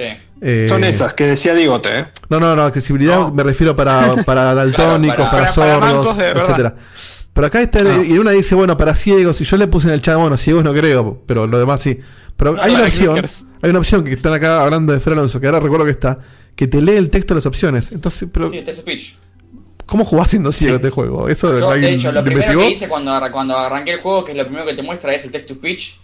Sí. 0.00 0.18
Eh, 0.42 0.66
Son 0.68 0.82
esas 0.84 1.12
que 1.14 1.26
decía 1.26 1.54
Digote, 1.54 1.98
¿eh? 2.00 2.06
No, 2.30 2.40
no, 2.40 2.56
no, 2.56 2.62
accesibilidad 2.62 3.28
me 3.28 3.42
refiero 3.42 3.76
para, 3.76 4.14
para 4.24 4.54
daltónicos, 4.54 5.16
Claro, 5.16 5.30
para, 5.30 5.52
para- 5.52 5.80
para 5.80 5.92
sordos, 5.92 6.18
etcétera. 6.18 6.76
Pero 7.32 7.46
acá 7.46 7.60
está, 7.62 7.80
Ah. 7.80 8.02
y 8.04 8.18
una 8.18 8.30
dice, 8.32 8.54
bueno, 8.54 8.76
para 8.76 8.96
ciegos, 8.96 9.40
y 9.40 9.44
yo 9.44 9.56
le 9.56 9.66
puse 9.68 9.88
en 9.88 9.94
el 9.94 10.02
chat, 10.02 10.16
bueno, 10.18 10.36
ciegos 10.36 10.64
no 10.64 10.72
creo, 10.72 11.22
pero 11.26 11.46
lo 11.46 11.58
demás 11.58 11.80
sí. 11.80 11.98
Pero 12.36 12.54
No, 12.54 12.62
hay 12.62 12.74
una 12.74 12.84
opción, 12.84 13.12
clickers. 13.12 13.44
hay 13.62 13.70
una 13.70 13.78
opción 13.78 14.02
que 14.04 14.12
están 14.14 14.32
acá 14.32 14.62
hablando 14.62 14.92
de 14.92 15.00
Fer 15.00 15.12
Alonso, 15.12 15.38
que 15.40 15.46
ahora 15.46 15.60
recuerdo 15.60 15.84
que 15.84 15.92
está, 15.92 16.18
que 16.56 16.66
te 16.66 16.80
lee 16.80 16.96
el 16.96 17.10
texto 17.10 17.34
de 17.34 17.38
las 17.40 17.46
opciones. 17.46 17.92
Entonces, 17.92 18.28
pero 18.32 18.48
Sí, 18.50 18.62
text 18.62 18.80
speech. 18.80 19.14
¿cómo 19.86 20.04
jugás 20.04 20.30
siendo 20.30 20.50
ciego 20.52 20.76
este 20.76 20.90
juego? 20.90 21.28
Eso 21.28 21.56
Yo, 21.58 21.70
de 21.72 21.90
hecho, 21.90 22.08
lo 22.12 22.20
lo 22.20 22.24
primero 22.24 22.44
investigó? 22.52 22.60
que 22.68 22.70
hice 22.74 22.88
cuando, 22.88 23.20
cuando 23.32 23.56
arranqué 23.58 23.92
el 23.92 24.00
juego, 24.00 24.24
que 24.24 24.32
es 24.32 24.38
lo 24.38 24.44
primero 24.44 24.64
que 24.66 24.74
te 24.74 24.82
muestra, 24.82 25.12
es 25.12 25.24
el 25.24 25.30
text 25.32 25.48
to 25.48 25.54
speech. 25.54 25.94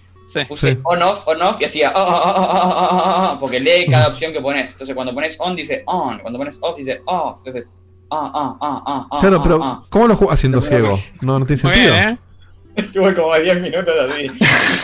Sí. 0.43 0.45
Puse 0.49 0.73
Sí. 0.75 0.79
on 0.83 1.03
off, 1.03 1.27
on 1.29 1.41
off 1.43 1.61
y 1.61 1.65
hacía 1.65 1.89
ah, 1.89 1.93
ah, 1.97 2.23
ah, 2.25 2.35
ah, 2.37 2.47
ah, 2.51 2.89
ah, 2.91 3.31
ah, 3.33 3.37
porque 3.41 3.59
lee 3.61 3.87
cada 3.91 4.09
opción 4.09 4.33
que 4.33 4.41
pones. 4.41 4.73
Entonces 4.73 4.95
cuando 4.95 5.15
pones 5.15 5.37
on 5.39 5.57
dice 5.57 5.83
on, 5.87 6.19
cuando 6.19 6.39
pones 6.39 6.59
off 6.61 6.77
dice 6.77 7.01
off. 7.07 7.39
Entonces, 7.39 7.73
ah, 8.11 8.31
ah, 8.35 8.57
ah, 8.61 8.83
ah, 8.87 9.07
ah. 9.11 9.19
Claro, 9.21 9.37
ah, 9.39 9.43
pero 9.43 9.61
ah. 9.63 9.85
¿cómo 9.89 10.07
lo 10.07 10.15
Lo 10.15 10.27
primero 10.29 10.63
ciego? 10.63 10.91
No, 11.23 11.39
no 11.39 11.47
tiene 11.47 11.63
sentido. 11.63 11.93
bien, 11.95 12.09
¿eh? 12.09 12.19
Estuve 12.77 13.15
como 13.15 13.35
10 13.35 13.63
minutos 13.63 13.95
así. 14.11 14.27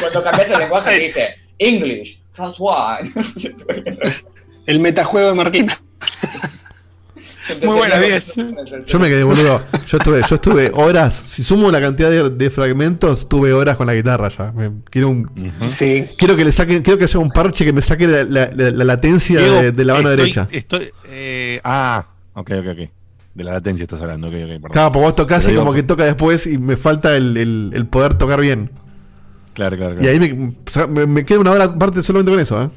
Cuando 0.00 0.22
cambias 0.22 0.50
el 0.50 0.58
lenguaje 0.60 0.90
te 0.96 0.98
dice 0.98 1.34
English, 1.58 2.22
François. 2.34 2.98
El 4.66 4.80
metajuego 4.80 5.28
de 5.28 5.34
Marquita. 5.34 5.82
Muy 7.64 7.76
buena, 7.76 7.94
entendía 7.96 8.20
10. 8.20 8.36
lo 8.36 8.64
que- 8.64 8.84
Yo 8.86 8.98
me 8.98 9.08
quedé 9.08 9.24
boludo. 9.24 9.62
Yo 9.88 9.96
estuve, 9.98 10.22
yo 10.28 10.34
estuve 10.36 10.70
horas. 10.74 11.22
Si 11.26 11.42
sumo 11.44 11.70
la 11.70 11.80
cantidad 11.80 12.10
de, 12.10 12.30
de 12.30 12.50
fragmentos, 12.50 13.28
tuve 13.28 13.52
horas 13.52 13.76
con 13.76 13.86
la 13.86 13.94
guitarra 13.94 14.28
ya. 14.28 14.52
Me- 14.52 14.70
quiero 14.90 15.08
un, 15.08 15.24
Ujú. 15.60 15.70
Sí. 15.70 16.06
quiero 16.16 16.36
que 16.36 16.44
le 16.44 16.52
saquen, 16.52 16.82
quiero 16.82 16.98
que 16.98 17.08
sea 17.08 17.20
un 17.20 17.30
parche 17.30 17.64
que 17.64 17.72
me 17.72 17.82
saque 17.82 18.06
la, 18.06 18.24
la- 18.24 18.50
la- 18.54 18.70
la 18.70 18.84
latencia 18.84 19.38
Diego, 19.40 19.56
de, 19.62 19.72
de 19.72 19.84
la 19.84 19.94
mano 19.94 20.10
estoy- 20.10 20.16
derecha. 20.22 20.48
Estoy, 20.50 20.90
eh, 21.08 21.60
ah, 21.64 22.06
ok, 22.34 22.50
ok, 22.60 22.66
ok. 22.72 22.90
De 23.34 23.44
la 23.44 23.52
latencia 23.52 23.84
estás 23.84 24.00
hablando, 24.02 24.28
ok, 24.28 24.34
ok, 24.34 24.40
perdón. 24.40 24.70
Claro, 24.72 24.92
porque 24.92 25.04
vos 25.06 25.14
Pero 25.16 25.38
y 25.40 25.56
como 25.56 25.72
digo- 25.72 25.74
que 25.74 25.82
toca 25.82 26.04
después 26.04 26.46
y 26.46 26.58
me 26.58 26.76
falta 26.76 27.16
el, 27.16 27.36
el- 27.36 27.70
el 27.74 27.86
poder 27.86 28.14
tocar 28.14 28.40
bien. 28.40 28.70
Claro, 29.54 29.76
claro, 29.76 29.94
Y 29.94 29.96
claro. 29.98 30.12
ahí 30.12 30.20
me, 30.20 30.86
me, 30.88 31.06
me 31.06 31.24
queda 31.24 31.40
una 31.40 31.50
hora 31.52 31.64
aparte 31.64 32.02
solamente 32.02 32.30
con 32.30 32.40
eso, 32.40 32.62
¿eh? 32.62 32.68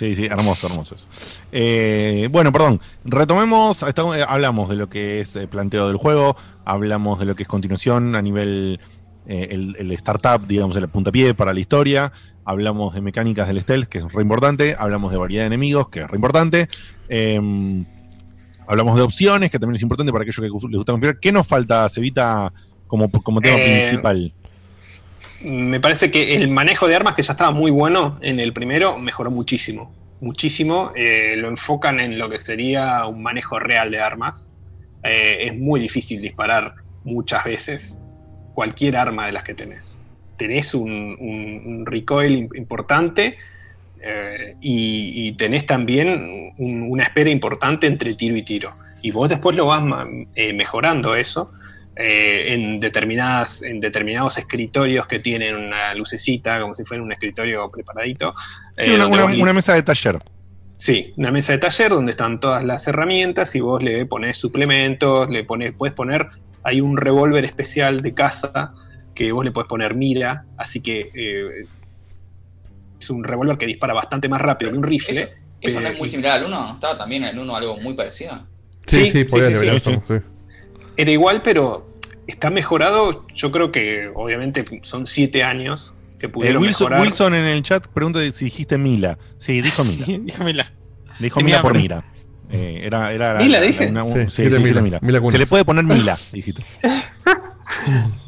Sí, 0.00 0.16
sí, 0.16 0.24
hermoso, 0.24 0.66
hermoso 0.66 0.94
eso. 0.94 1.06
Eh, 1.52 2.26
bueno, 2.32 2.50
perdón, 2.52 2.80
retomemos, 3.04 3.82
estamos- 3.82 4.16
eh, 4.16 4.24
hablamos 4.26 4.70
de 4.70 4.76
lo 4.76 4.88
que 4.88 5.20
es 5.20 5.36
eh, 5.36 5.46
planteo 5.46 5.88
del 5.88 5.98
juego, 5.98 6.36
hablamos 6.64 7.18
de 7.18 7.26
lo 7.26 7.34
que 7.34 7.42
es 7.42 7.48
continuación 7.48 8.16
a 8.16 8.22
nivel, 8.22 8.80
eh, 9.26 9.48
el, 9.50 9.76
el 9.78 9.92
startup, 9.92 10.46
digamos, 10.46 10.74
el 10.76 10.88
puntapié 10.88 11.34
para 11.34 11.52
la 11.52 11.60
historia, 11.60 12.12
hablamos 12.46 12.94
de 12.94 13.02
mecánicas 13.02 13.46
del 13.46 13.60
stealth, 13.60 13.88
que 13.88 13.98
es 13.98 14.10
re 14.10 14.22
importante, 14.22 14.74
hablamos 14.78 15.12
de 15.12 15.18
variedad 15.18 15.42
de 15.42 15.48
enemigos, 15.48 15.90
que 15.90 16.00
es 16.00 16.08
re 16.08 16.16
importante, 16.16 16.70
eh, 17.10 17.38
hablamos 18.66 18.96
de 18.96 19.02
opciones, 19.02 19.50
que 19.50 19.58
también 19.58 19.76
es 19.76 19.82
importante 19.82 20.12
para 20.12 20.22
aquellos 20.22 20.36
que 20.36 20.42
les 20.42 20.50
gusta 20.50 20.92
configurar. 20.92 21.20
¿Qué 21.20 21.30
nos 21.30 21.46
falta, 21.46 21.86
Cevita, 21.90 22.50
como, 22.86 23.10
como 23.10 23.42
tema 23.42 23.56
principal? 23.56 24.32
Me 25.42 25.80
parece 25.80 26.10
que 26.10 26.34
el 26.34 26.48
manejo 26.48 26.86
de 26.86 26.96
armas, 26.96 27.14
que 27.14 27.22
ya 27.22 27.32
estaba 27.32 27.50
muy 27.50 27.70
bueno 27.70 28.18
en 28.20 28.40
el 28.40 28.52
primero, 28.52 28.98
mejoró 28.98 29.30
muchísimo. 29.30 29.94
Muchísimo. 30.20 30.92
Eh, 30.94 31.34
lo 31.36 31.48
enfocan 31.48 31.98
en 32.00 32.18
lo 32.18 32.28
que 32.28 32.38
sería 32.38 33.06
un 33.06 33.22
manejo 33.22 33.58
real 33.58 33.90
de 33.90 34.00
armas. 34.00 34.48
Eh, 35.02 35.38
es 35.46 35.56
muy 35.58 35.80
difícil 35.80 36.20
disparar 36.20 36.74
muchas 37.04 37.44
veces 37.44 37.98
cualquier 38.54 38.96
arma 38.98 39.26
de 39.26 39.32
las 39.32 39.42
que 39.42 39.54
tenés. 39.54 40.04
Tenés 40.36 40.74
un, 40.74 41.84
recoil 41.86 42.48
im- 42.48 42.56
importante 42.58 43.38
eh, 44.02 44.56
y, 44.60 45.32
tenés 45.32 45.64
también 45.64 46.52
un- 46.58 46.82
una 46.90 47.04
espera 47.04 47.30
importante 47.30 47.86
entre 47.86 48.14
tiro 48.14 48.36
y 48.36 48.42
tiro. 48.42 48.72
Y 49.00 49.10
vos 49.10 49.30
después 49.30 49.56
lo 49.56 49.66
vas 49.66 49.82
mejorando 50.52 51.14
eso 51.14 51.50
eh, 52.02 52.54
en, 52.54 52.80
determinadas, 52.80 53.62
en 53.62 53.78
determinados 53.78 54.38
escritorios 54.38 55.06
que 55.06 55.18
tienen 55.18 55.54
una 55.54 55.92
lucecita, 55.94 56.58
como 56.58 56.74
si 56.74 56.82
fuera 56.84 57.02
un 57.02 57.12
escritorio 57.12 57.70
preparadito. 57.70 58.32
Sí, 58.78 58.92
eh, 58.94 59.04
una, 59.04 59.52
mesa 59.52 59.74
de 59.74 59.82
taller. 59.82 60.18
Sí, 60.76 61.12
una 61.18 61.30
mesa 61.30 61.52
de 61.52 61.58
taller 61.58 61.90
donde 61.90 62.12
están 62.12 62.40
todas 62.40 62.64
las 62.64 62.88
herramientas 62.88 63.54
y 63.54 63.60
vos 63.60 63.82
le 63.82 64.06
pones 64.06 64.38
suplementos, 64.38 65.28
le 65.28 65.44
pones, 65.44 65.74
puedes 65.74 65.94
poner, 65.94 66.28
hay 66.62 66.80
un 66.80 66.96
revólver 66.96 67.44
especial 67.44 67.98
de 67.98 68.14
caza 68.14 68.72
que 69.14 69.30
vos 69.32 69.44
le 69.44 69.52
puedes 69.52 69.68
poner 69.68 69.94
mira, 69.94 70.46
así 70.56 70.80
que 70.80 71.10
eh, 71.14 71.66
es 72.98 73.10
un 73.10 73.24
revólver 73.24 73.58
que 73.58 73.66
dispara 73.66 73.92
bastante 73.92 74.26
más 74.26 74.40
rápido 74.40 74.70
que 74.70 74.78
un 74.78 74.84
rifle. 74.84 75.20
Eso, 75.20 75.30
eso 75.60 75.80
no 75.82 75.88
es 75.88 75.98
muy 75.98 76.08
similar 76.08 76.38
al 76.38 76.46
1, 76.46 76.60
¿no 76.66 76.72
estaba 76.72 76.96
también 76.96 77.24
en 77.24 77.28
el 77.30 77.38
1 77.40 77.56
algo 77.56 77.76
muy 77.76 77.92
parecido? 77.92 78.42
Sí, 78.86 79.10
Sí, 79.10 79.26
sí, 79.26 79.80
sí, 79.80 79.98
sí. 80.08 80.14
Era 80.96 81.10
igual, 81.10 81.42
pero 81.42 81.89
está 82.30 82.50
mejorado. 82.50 83.26
Yo 83.34 83.50
creo 83.52 83.70
que 83.72 84.10
obviamente 84.14 84.64
son 84.82 85.06
siete 85.06 85.42
años 85.44 85.92
que 86.18 86.26
Eh, 86.26 86.28
pudieron 86.28 86.62
Wilson, 86.62 86.86
mejorar. 86.86 87.00
Wilson 87.02 87.34
en 87.34 87.44
el 87.44 87.62
chat 87.62 87.86
pregunta 87.88 88.20
si 88.32 88.46
dijiste 88.46 88.78
Mila. 88.78 89.18
Sí, 89.38 89.60
dijo 89.60 89.84
Mila. 89.84 90.04
Sí, 90.06 90.18
dígamela. 90.18 90.72
Dijo 91.18 91.40
Mila 91.40 91.62
por. 91.62 91.76
Mira. 91.76 92.04
Eh, 92.52 92.80
era, 92.84 93.12
era 93.12 93.34
la- 93.34 93.40
¿Mila 93.40 93.60
la- 93.60 93.66
dije? 93.66 93.86
una- 93.88 94.04
un- 94.04 94.30
Sí, 94.30 94.50
sí, 94.50 94.58
Mila. 94.58 94.80
Mila. 94.82 94.98
Mila. 95.02 95.20
Se 95.30 95.38
le 95.38 95.46
puede 95.46 95.64
poner 95.64 95.84
Mila, 95.96 96.18
dijiste. 96.32 96.62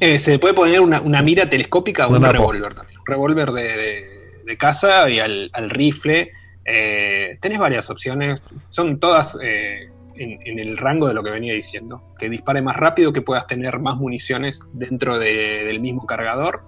Eh, 0.00 0.18
se 0.18 0.30
le 0.32 0.38
puede 0.38 0.54
poner 0.54 0.80
una, 0.80 1.00
una 1.00 1.20
mira 1.22 1.48
telescópica 1.50 2.06
o 2.06 2.14
Un 2.14 2.22
revólver 2.22 2.74
también. 2.74 2.98
Un 3.00 3.06
revólver 3.06 3.50
de, 3.50 3.62
de, 3.62 4.06
de 4.44 4.56
caza 4.56 5.10
y 5.10 5.18
al, 5.18 5.50
al 5.52 5.68
rifle. 5.70 6.30
Eh, 6.64 7.38
tenés 7.40 7.58
varias 7.58 7.90
opciones. 7.90 8.40
Son 8.70 9.00
todas 9.00 9.36
eh, 9.42 9.90
en, 10.16 10.38
en 10.46 10.58
el 10.58 10.76
rango 10.76 11.08
de 11.08 11.14
lo 11.14 11.22
que 11.22 11.30
venía 11.30 11.54
diciendo. 11.54 12.02
Que 12.18 12.28
dispare 12.28 12.62
más 12.62 12.76
rápido, 12.76 13.12
que 13.12 13.22
puedas 13.22 13.46
tener 13.46 13.78
más 13.78 13.96
municiones 13.96 14.62
dentro 14.72 15.18
de- 15.18 15.64
del 15.64 15.80
mismo 15.80 16.06
cargador. 16.06 16.62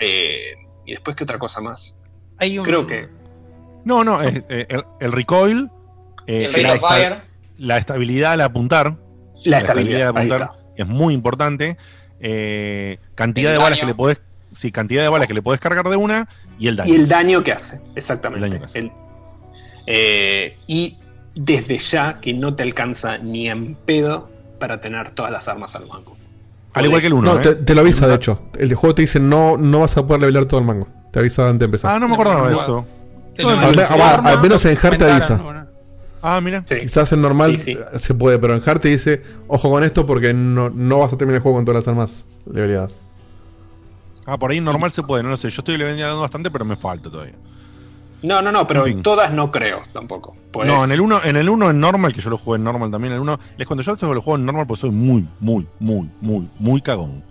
Eh, 0.00 0.54
y 0.86 0.92
después, 0.92 1.16
¿qué 1.16 1.24
otra 1.24 1.38
cosa 1.38 1.60
más? 1.60 1.98
Hay 2.38 2.58
un- 2.58 2.64
Creo 2.64 2.86
que. 2.86 3.08
No, 3.84 4.02
no, 4.04 4.20
es, 4.22 4.42
eh, 4.48 4.66
el, 4.68 4.82
el 5.00 5.12
recoil, 5.12 5.70
eh, 6.26 6.46
el 6.46 6.52
rate 6.54 6.62
la, 6.62 6.76
fire. 6.88 7.22
la 7.58 7.76
estabilidad 7.78 8.32
al 8.32 8.40
apuntar, 8.40 8.96
La 9.44 9.58
estabilidad. 9.58 10.02
al 10.08 10.16
apuntar 10.16 10.50
es 10.76 10.86
muy 10.86 11.12
importante. 11.14 11.76
Eh, 12.20 12.98
cantidad 13.14 13.52
El 13.52 13.58
de 13.58 13.62
balas 13.62 13.78
daño. 13.78 13.80
que 13.82 13.86
le 13.92 13.94
podés, 13.94 14.20
sí, 14.52 14.72
cantidad 14.72 15.02
de 15.02 15.08
balas 15.10 15.28
que 15.28 15.34
le 15.34 15.42
podés 15.42 15.60
cargar 15.60 15.86
de 15.88 15.96
una 15.96 16.26
y 16.58 16.68
el 16.68 16.76
daño. 16.76 16.92
Y 16.92 16.96
el 16.96 17.08
daño 17.08 17.44
que 17.44 17.52
hace, 17.52 17.80
exactamente. 17.94 18.44
El 18.46 18.50
daño 18.50 18.60
que 18.60 18.64
hace. 18.66 18.78
El- 18.78 18.92
eh, 19.86 20.56
y 20.66 20.98
desde 21.34 21.78
ya 21.78 22.20
que 22.20 22.32
no 22.32 22.54
te 22.54 22.62
alcanza 22.62 23.18
ni 23.18 23.48
en 23.48 23.74
pedo 23.74 24.28
para 24.58 24.80
tener 24.80 25.10
todas 25.10 25.32
las 25.32 25.48
armas 25.48 25.74
al 25.74 25.86
mango. 25.86 26.16
Al 26.72 26.86
igual 26.86 27.00
que 27.00 27.06
el 27.08 27.12
¿eh? 27.12 27.16
1. 27.16 27.34
No, 27.34 27.40
te, 27.40 27.54
te 27.54 27.74
lo 27.74 27.80
avisa, 27.82 28.06
de 28.06 28.14
hecho. 28.14 28.40
El 28.58 28.74
juego 28.74 28.94
te 28.94 29.02
dice 29.02 29.20
no, 29.20 29.56
no 29.56 29.80
vas 29.80 29.96
a 29.96 30.06
poder 30.06 30.20
levelear 30.22 30.44
todo 30.46 30.60
el 30.60 30.66
mango. 30.66 30.88
Te 31.12 31.20
avisa 31.20 31.46
antes 31.46 31.60
de 31.60 31.64
empezar. 31.66 31.92
Ah, 31.94 31.98
no 31.98 32.08
me 32.08 32.14
acordaba 32.14 32.48
de 32.48 32.54
esto. 32.54 32.86
No, 33.38 33.48
al 33.48 33.58
al, 33.64 33.80
ah, 33.80 34.22
al 34.24 34.40
menos 34.40 34.64
en 34.64 34.78
Hard 34.80 34.98
te 34.98 35.10
avisa. 35.10 35.40
Ah, 36.22 36.40
mira. 36.40 36.64
Sí. 36.66 36.76
Quizás 36.80 37.12
en 37.12 37.20
normal 37.20 37.56
Sí, 37.56 37.62
sí. 37.62 37.72
eh, 37.72 37.98
se 37.98 38.14
puede, 38.14 38.38
pero 38.38 38.54
en 38.54 38.62
Hard 38.64 38.80
te 38.80 38.88
dice, 38.88 39.22
ojo 39.46 39.70
con 39.70 39.84
esto 39.84 40.06
porque 40.06 40.32
no, 40.32 40.70
no 40.70 41.00
vas 41.00 41.12
a 41.12 41.18
terminar 41.18 41.36
el 41.36 41.42
juego 41.42 41.58
con 41.58 41.64
todas 41.64 41.84
las 41.84 41.88
armas 41.88 42.24
leveleadas. 42.50 42.96
Ah, 44.26 44.38
por 44.38 44.50
ahí 44.50 44.60
normal 44.60 44.90
se 44.90 45.02
puede, 45.02 45.22
no 45.22 45.28
lo 45.28 45.36
sé. 45.36 45.50
Yo 45.50 45.60
estoy 45.60 45.76
leveleando 45.76 46.20
bastante, 46.20 46.50
pero 46.50 46.64
me 46.64 46.76
falta 46.76 47.10
todavía. 47.10 47.34
No, 48.24 48.40
no, 48.40 48.50
no, 48.50 48.66
pero 48.66 48.86
En 48.86 49.02
todas 49.02 49.30
no 49.32 49.50
creo 49.50 49.82
tampoco. 49.92 50.34
Pues, 50.50 50.66
No, 50.66 50.82
en 50.82 50.90
el 50.90 51.00
1 51.00 51.24
en 51.24 51.36
el 51.36 51.50
uno 51.50 51.70
en 51.70 51.78
normal, 51.78 52.14
que 52.14 52.22
yo 52.22 52.30
lo 52.30 52.38
jugué 52.38 52.56
en 52.56 52.64
normal 52.64 52.90
también, 52.90 53.12
en 53.12 53.16
el 53.16 53.22
1, 53.22 53.38
les 53.58 53.66
cuento, 53.66 53.82
yo 53.82 54.14
lo 54.14 54.22
juego 54.22 54.36
en 54.36 54.46
normal 54.46 54.66
porque 54.66 54.80
soy 54.80 54.90
muy, 54.90 55.28
muy, 55.40 55.66
muy, 55.78 56.08
muy, 56.22 56.48
muy 56.58 56.80
cagón. 56.80 57.22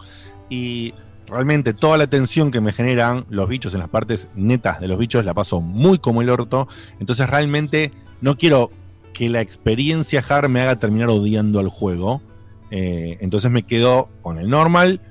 Y 0.50 0.94
realmente 1.26 1.74
toda 1.74 1.98
la 1.98 2.06
tensión 2.06 2.52
que 2.52 2.62
me 2.62 2.72
generan 2.74 3.26
los 3.30 3.50
bichos 3.50 3.74
en 3.74 3.80
las 3.80 3.90
partes 3.90 4.30
netas 4.36 4.80
de 4.80 4.88
los 4.88 5.00
bichos 5.00 5.26
la 5.26 5.34
paso 5.34 5.62
muy 5.62 5.98
como 5.98 6.22
el 6.22 6.30
orto. 6.30 6.68
Entonces 7.00 7.28
realmente 7.28 7.92
no 8.22 8.38
quiero 8.38 8.70
que 9.14 9.30
la 9.30 9.42
experiencia 9.42 10.24
hard 10.28 10.48
me 10.48 10.62
haga 10.62 10.78
terminar 10.78 11.10
odiando 11.10 11.60
al 11.60 11.70
juego. 11.70 12.22
Eh, 12.70 13.18
entonces 13.20 13.50
me 13.50 13.64
quedo 13.64 14.10
con 14.22 14.38
el 14.38 14.48
normal, 14.48 15.02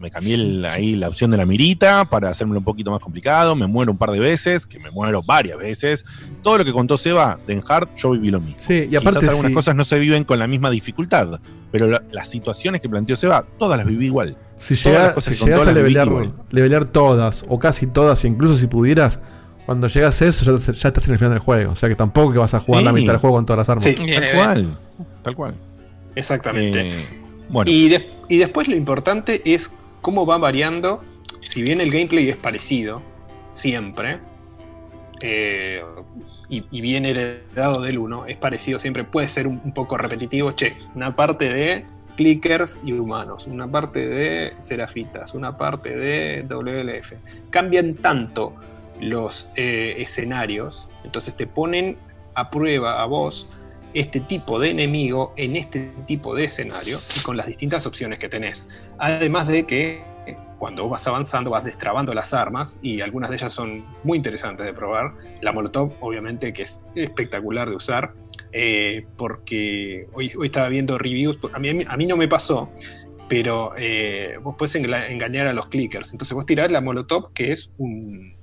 me 0.00 0.10
cambié 0.10 0.34
el- 0.34 0.64
ahí 0.64 0.96
la 0.96 1.08
opción 1.08 1.30
de 1.30 1.36
la 1.36 1.44
mirita 1.46 2.04
para 2.06 2.30
hacérmelo 2.30 2.58
un 2.58 2.64
poquito 2.64 2.90
más 2.90 3.00
complicado, 3.00 3.54
me 3.54 3.66
muero 3.66 3.92
un 3.92 3.98
par 3.98 4.10
de 4.10 4.18
veces, 4.18 4.66
que 4.66 4.78
me 4.78 4.90
muero 4.90 5.22
varias 5.22 5.58
veces. 5.58 6.04
Todo 6.42 6.58
lo 6.58 6.64
que 6.64 6.72
contó 6.72 6.96
Seba 6.96 7.38
de 7.46 7.52
Enhard, 7.54 7.88
yo 7.96 8.10
viví 8.10 8.30
lo 8.30 8.40
mismo. 8.40 8.58
Sí, 8.58 8.88
y 8.90 8.96
aparte 8.96 9.20
Quizás 9.20 9.30
algunas 9.34 9.52
cosas 9.52 9.76
no 9.76 9.84
se 9.84 9.98
viven 9.98 10.24
con 10.24 10.38
la 10.38 10.46
misma 10.46 10.70
dificultad, 10.70 11.40
pero 11.70 11.86
la- 11.86 12.02
las 12.10 12.28
situaciones 12.28 12.80
que 12.80 12.88
planteó 12.88 13.14
Seba, 13.16 13.44
todas 13.58 13.76
las 13.78 13.86
viví 13.86 14.06
igual. 14.06 14.36
Si, 14.58 14.74
llega- 14.74 15.18
si 15.20 15.34
llegas 15.36 15.66
a 15.66 15.72
levelear 16.50 16.84
todas, 16.86 17.44
o 17.48 17.58
casi 17.58 17.86
todas, 17.86 18.24
incluso 18.24 18.56
si 18.56 18.66
pudieras, 18.66 19.20
cuando 19.66 19.86
llegas 19.86 20.20
a 20.20 20.26
eso, 20.26 20.44
ya, 20.56 20.72
ya 20.72 20.88
estás 20.88 21.06
en 21.06 21.12
el 21.12 21.18
final 21.18 21.32
del 21.32 21.38
juego. 21.40 21.72
O 21.72 21.76
sea 21.76 21.88
que 21.88 21.94
tampoco 21.94 22.32
que 22.32 22.38
vas 22.38 22.54
a 22.54 22.60
jugar 22.60 22.82
la 22.82 22.92
mitad 22.92 23.12
del 23.12 23.20
juego 23.20 23.36
con 23.36 23.46
todas 23.46 23.58
las 23.58 23.68
armas. 23.68 23.84
Sí. 23.84 23.94
Tal 23.94 24.32
cual, 24.34 24.66
tal 25.22 25.36
cual. 25.36 25.54
Exactamente. 26.14 26.88
Eh, 27.02 27.06
bueno, 27.48 27.70
Y, 27.70 27.88
de- 27.88 28.10
y 28.28 28.38
después 28.38 28.68
lo 28.68 28.76
importante 28.76 29.40
es 29.54 29.70
cómo 30.00 30.26
va 30.26 30.38
variando, 30.38 31.02
si 31.42 31.62
bien 31.62 31.80
el 31.80 31.90
gameplay 31.90 32.28
es 32.28 32.36
parecido, 32.36 33.02
siempre, 33.52 34.18
eh, 35.22 35.82
y, 36.48 36.64
y 36.70 36.80
bien 36.80 37.04
heredado 37.04 37.82
del 37.82 37.98
1, 37.98 38.26
es 38.26 38.36
parecido 38.36 38.78
siempre, 38.78 39.04
puede 39.04 39.28
ser 39.28 39.46
un, 39.46 39.72
poco 39.72 39.96
repetitivo, 39.96 40.52
che, 40.52 40.76
una 40.94 41.14
parte 41.14 41.48
de 41.48 41.84
clickers 42.16 42.80
y 42.84 42.92
humanos, 42.92 43.46
una 43.46 43.66
parte 43.70 44.06
de 44.06 44.54
serafitas, 44.60 45.34
una 45.34 45.56
parte 45.56 45.96
de 45.96 46.44
WLF. 46.48 47.12
Cambian 47.50 47.94
tanto 47.94 48.54
los 49.00 49.48
eh, 49.56 49.94
escenarios, 49.98 50.88
entonces 51.04 51.34
te 51.34 51.46
ponen 51.46 51.96
a 52.34 52.50
prueba 52.50 53.02
a 53.02 53.06
vos 53.06 53.48
este 53.94 54.20
tipo 54.20 54.58
de 54.58 54.70
enemigo 54.70 55.32
en 55.36 55.56
este 55.56 55.90
tipo 56.06 56.34
de 56.34 56.44
escenario 56.44 56.98
y 57.16 57.20
con 57.22 57.36
las 57.36 57.46
distintas 57.46 57.86
opciones 57.86 58.18
que 58.18 58.28
tenés. 58.28 58.68
Además 58.98 59.48
de 59.48 59.66
que 59.66 60.02
eh, 60.26 60.36
cuando 60.58 60.88
vas 60.88 61.06
avanzando 61.06 61.50
vas 61.50 61.64
destrabando 61.64 62.12
las 62.14 62.32
armas 62.34 62.78
y 62.82 63.00
algunas 63.00 63.30
de 63.30 63.36
ellas 63.36 63.52
son 63.52 63.84
muy 64.04 64.18
interesantes 64.18 64.66
de 64.66 64.72
probar. 64.72 65.12
La 65.40 65.52
Molotov 65.52 65.92
obviamente 66.00 66.52
que 66.52 66.62
es 66.62 66.80
espectacular 66.94 67.68
de 67.70 67.76
usar 67.76 68.12
eh, 68.52 69.06
porque 69.16 70.06
hoy, 70.12 70.32
estaba 70.44 70.68
viendo 70.68 70.98
reviews, 70.98 71.38
a 71.52 71.58
mí, 71.58 71.84
a 71.86 71.96
mí 71.96 72.06
no 72.06 72.16
me 72.16 72.28
pasó, 72.28 72.70
pero 73.28 73.72
eh, 73.78 74.36
vos 74.42 74.74
engla- 74.74 75.08
engañar 75.08 75.46
a 75.46 75.52
los 75.52 75.66
clickers. 75.68 76.12
Entonces 76.12 76.34
vos 76.34 76.46
tirás 76.46 76.70
la 76.70 76.80
Molotov 76.80 77.32
que 77.32 77.52
es 77.52 77.70
un- 77.78 78.34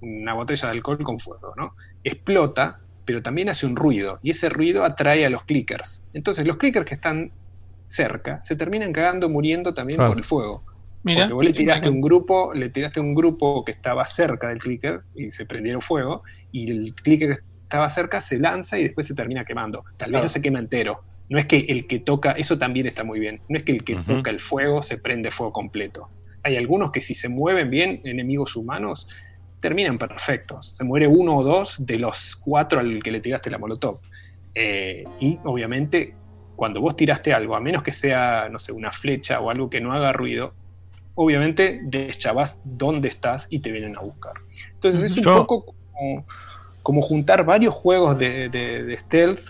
una 0.00 0.34
botella 0.34 0.68
de 0.68 0.72
alcohol 0.72 0.98
con 1.04 1.18
fuego, 1.20 1.54
¿no? 1.56 1.74
Explota, 2.02 2.80
pero 3.04 3.22
también 3.22 3.48
hace 3.48 3.66
un 3.66 3.76
ruido, 3.76 4.18
y 4.22 4.30
ese 4.30 4.48
ruido 4.48 4.84
atrae 4.84 5.24
a 5.26 5.30
los 5.30 5.44
clickers. 5.44 6.02
Entonces 6.12 6.46
los 6.46 6.56
clickers 6.56 6.86
que 6.86 6.94
están 6.94 7.32
cerca 7.86 8.40
se 8.44 8.56
terminan 8.56 8.92
cagando 8.92 9.28
muriendo 9.28 9.74
también 9.74 9.98
Claro. 9.98 10.12
por 10.12 10.18
el 10.18 10.24
fuego. 10.24 10.64
Mira. 11.04 11.22
Porque 11.22 11.34
vos 11.34 11.44
le 11.44 11.52
tiraste 11.52 11.88
un 11.88 12.00
grupo, 12.00 12.54
le 12.54 12.68
tiraste 12.68 13.00
un 13.00 13.14
grupo 13.14 13.64
que 13.64 13.72
estaba 13.72 14.06
cerca 14.06 14.48
del 14.48 14.58
clicker 14.60 15.00
y 15.14 15.30
se 15.30 15.44
prendieron 15.46 15.80
fuego, 15.82 16.22
y 16.52 16.70
el 16.70 16.94
clicker 16.94 17.34
que 17.34 17.40
estaba 17.64 17.90
cerca 17.90 18.20
se 18.20 18.38
lanza 18.38 18.78
y 18.78 18.84
después 18.84 19.06
se 19.06 19.14
termina 19.14 19.44
quemando. 19.44 19.82
Tal 19.96 20.10
vez 20.10 20.12
Claro. 20.12 20.24
no 20.24 20.28
se 20.28 20.40
quema 20.40 20.58
entero. 20.60 21.00
No 21.28 21.38
es 21.38 21.46
que 21.46 21.58
el 21.68 21.86
que 21.86 21.98
toca, 21.98 22.32
eso 22.32 22.58
también 22.58 22.86
está 22.86 23.04
muy 23.04 23.18
bien. 23.18 23.40
No 23.48 23.58
es 23.58 23.64
que 23.64 23.72
el 23.72 23.84
que 23.84 23.96
toca 23.96 24.30
el 24.30 24.38
fuego 24.38 24.82
se 24.82 24.98
prende 24.98 25.30
fuego 25.30 25.52
completo. 25.52 26.08
Hay 26.44 26.56
algunos 26.56 26.92
que 26.92 27.00
si 27.00 27.14
se 27.14 27.28
mueven 27.28 27.70
bien, 27.70 28.00
enemigos 28.04 28.54
humanos, 28.56 29.08
terminan 29.62 29.96
perfectos. 29.96 30.72
Se 30.76 30.84
muere 30.84 31.06
uno 31.06 31.36
o 31.36 31.42
dos 31.42 31.76
de 31.78 31.98
los 31.98 32.36
cuatro 32.36 32.80
al 32.80 33.02
que 33.02 33.10
le 33.12 33.20
tiraste 33.20 33.48
la 33.48 33.56
molotov. 33.58 34.00
Eh, 34.54 35.04
y 35.20 35.38
obviamente, 35.44 36.14
cuando 36.56 36.80
vos 36.82 36.94
tiraste 36.96 37.32
algo, 37.32 37.56
a 37.56 37.60
menos 37.60 37.82
que 37.82 37.92
sea, 37.92 38.48
no 38.50 38.58
sé, 38.58 38.72
una 38.72 38.92
flecha 38.92 39.40
o 39.40 39.48
algo 39.48 39.70
que 39.70 39.80
no 39.80 39.92
haga 39.92 40.12
ruido, 40.12 40.52
obviamente 41.14 41.80
deschavás 41.84 42.60
dónde 42.64 43.08
estás 43.08 43.46
y 43.50 43.60
te 43.60 43.70
vienen 43.70 43.96
a 43.96 44.00
buscar. 44.00 44.34
Entonces 44.74 45.04
es 45.04 45.16
un 45.16 45.24
Yo- 45.24 45.46
poco 45.46 45.74
como, 45.92 46.26
como 46.82 47.00
juntar 47.02 47.44
varios 47.46 47.72
juegos 47.74 48.18
de, 48.18 48.48
de- 48.48 48.82
de 48.82 48.96
stealth, 48.96 49.40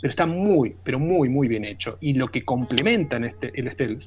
pero 0.00 0.10
está 0.10 0.26
muy, 0.26 0.76
pero 0.84 0.98
muy, 0.98 1.28
muy 1.30 1.48
bien 1.48 1.64
hecho. 1.64 1.96
Y 2.00 2.14
lo 2.14 2.28
que 2.28 2.44
complementan 2.44 3.24
este, 3.24 3.50
el 3.58 3.72
stealth 3.72 4.04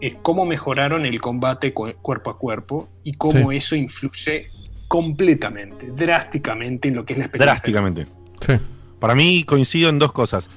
es 0.00 0.14
cómo 0.22 0.44
mejoraron 0.46 1.04
el 1.06 1.20
combate 1.20 1.72
cu- 1.74 1.92
cuerpo 2.02 2.30
a 2.30 2.38
cuerpo 2.38 2.88
y 3.04 3.12
cómo 3.14 3.50
Sí. 3.50 3.56
eso 3.56 3.76
influye 3.76 4.48
completamente, 4.88 5.90
drásticamente 5.92 6.88
en 6.88 6.96
lo 6.96 7.04
que 7.04 7.12
es 7.14 7.18
la 7.18 7.24
experiencia. 7.26 7.52
drásticamente. 7.52 8.06
Sí. 8.40 8.54
Para 8.98 9.14
mí 9.14 9.44
coincido 9.44 9.88
en 9.90 9.98
dos 9.98 10.12
cosas. 10.12 10.50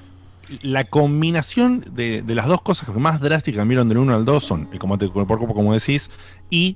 La 0.61 0.83
combinación 0.83 1.85
de, 1.93 2.21
de 2.23 2.35
las 2.35 2.47
dos 2.47 2.61
cosas 2.61 2.89
que 2.89 2.99
más 2.99 3.21
drásticas 3.21 3.59
cambiaron 3.59 3.87
del 3.87 3.99
1 3.99 4.13
al 4.15 4.25
2 4.25 4.43
son 4.43 4.67
el 4.73 4.79
combate 4.79 5.07
cuerpo 5.09 5.33
a 5.33 5.37
cuerpo, 5.37 5.53
como 5.55 5.73
decís, 5.73 6.09
y 6.49 6.75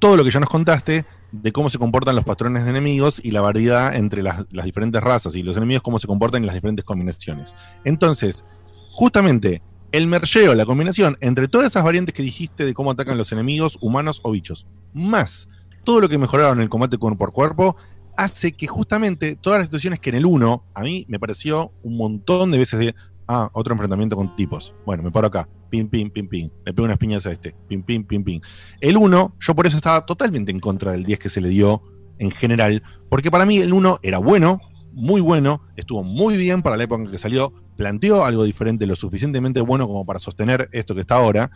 todo 0.00 0.16
lo 0.16 0.24
que 0.24 0.30
ya 0.30 0.40
nos 0.40 0.48
contaste 0.48 1.04
de 1.30 1.52
cómo 1.52 1.70
se 1.70 1.78
comportan 1.78 2.16
los 2.16 2.24
patrones 2.24 2.64
de 2.64 2.70
enemigos 2.70 3.20
y 3.22 3.30
la 3.30 3.40
variedad 3.40 3.94
entre 3.94 4.22
las, 4.22 4.44
las 4.52 4.64
diferentes 4.64 5.00
razas 5.00 5.34
y 5.36 5.42
los 5.42 5.56
enemigos, 5.56 5.82
cómo 5.82 5.98
se 5.98 6.06
comportan 6.06 6.42
en 6.42 6.46
las 6.46 6.54
diferentes 6.54 6.84
combinaciones. 6.84 7.54
Entonces, 7.84 8.44
justamente, 8.90 9.62
el 9.92 10.06
mergeo, 10.06 10.54
la 10.54 10.66
combinación 10.66 11.16
entre 11.20 11.48
todas 11.48 11.68
esas 11.68 11.84
variantes 11.84 12.14
que 12.14 12.22
dijiste 12.22 12.64
de 12.64 12.74
cómo 12.74 12.90
atacan 12.90 13.18
los 13.18 13.30
enemigos, 13.32 13.78
humanos 13.80 14.20
o 14.24 14.32
bichos, 14.32 14.66
más 14.94 15.48
todo 15.84 16.00
lo 16.00 16.08
que 16.08 16.18
mejoraron 16.18 16.58
en 16.58 16.62
el 16.62 16.68
combate 16.68 16.96
cuerpo 16.96 17.26
a 17.26 17.30
cuerpo, 17.30 17.76
hace 18.16 18.52
que 18.52 18.66
justamente 18.66 19.36
todas 19.36 19.58
las 19.58 19.66
situaciones 19.66 20.00
que 20.00 20.10
en 20.10 20.16
el 20.16 20.26
1 20.26 20.64
a 20.74 20.82
mí 20.82 21.04
me 21.08 21.18
pareció 21.18 21.72
un 21.82 21.96
montón 21.96 22.50
de 22.50 22.58
veces 22.58 22.78
de, 22.78 22.94
ah, 23.28 23.50
otro 23.52 23.72
enfrentamiento 23.72 24.16
con 24.16 24.34
tipos. 24.36 24.74
Bueno, 24.86 25.02
me 25.02 25.10
paro 25.10 25.26
acá, 25.26 25.48
pim, 25.70 25.88
pim, 25.88 26.10
pim, 26.10 26.28
pim, 26.28 26.50
le 26.64 26.72
pego 26.72 26.84
unas 26.84 26.98
piñas 26.98 27.26
a 27.26 27.32
este, 27.32 27.54
pim, 27.68 27.82
pim, 27.82 28.04
pim, 28.04 28.24
pim. 28.24 28.40
El 28.80 28.96
1, 28.96 29.36
yo 29.40 29.54
por 29.54 29.66
eso 29.66 29.76
estaba 29.76 30.06
totalmente 30.06 30.50
en 30.50 30.60
contra 30.60 30.92
del 30.92 31.04
10 31.04 31.18
que 31.18 31.28
se 31.28 31.40
le 31.40 31.48
dio 31.48 31.82
en 32.18 32.30
general, 32.30 32.82
porque 33.08 33.30
para 33.30 33.44
mí 33.44 33.58
el 33.58 33.72
1 33.72 33.98
era 34.02 34.18
bueno, 34.18 34.60
muy 34.94 35.20
bueno, 35.20 35.62
estuvo 35.76 36.02
muy 36.02 36.36
bien 36.36 36.62
para 36.62 36.76
la 36.76 36.84
época 36.84 37.02
en 37.04 37.10
que 37.10 37.18
salió, 37.18 37.52
planteó 37.76 38.24
algo 38.24 38.44
diferente, 38.44 38.86
lo 38.86 38.96
suficientemente 38.96 39.60
bueno 39.60 39.86
como 39.86 40.04
para 40.04 40.18
sostener 40.18 40.68
esto 40.72 40.94
que 40.94 41.00
está 41.02 41.16
ahora, 41.16 41.50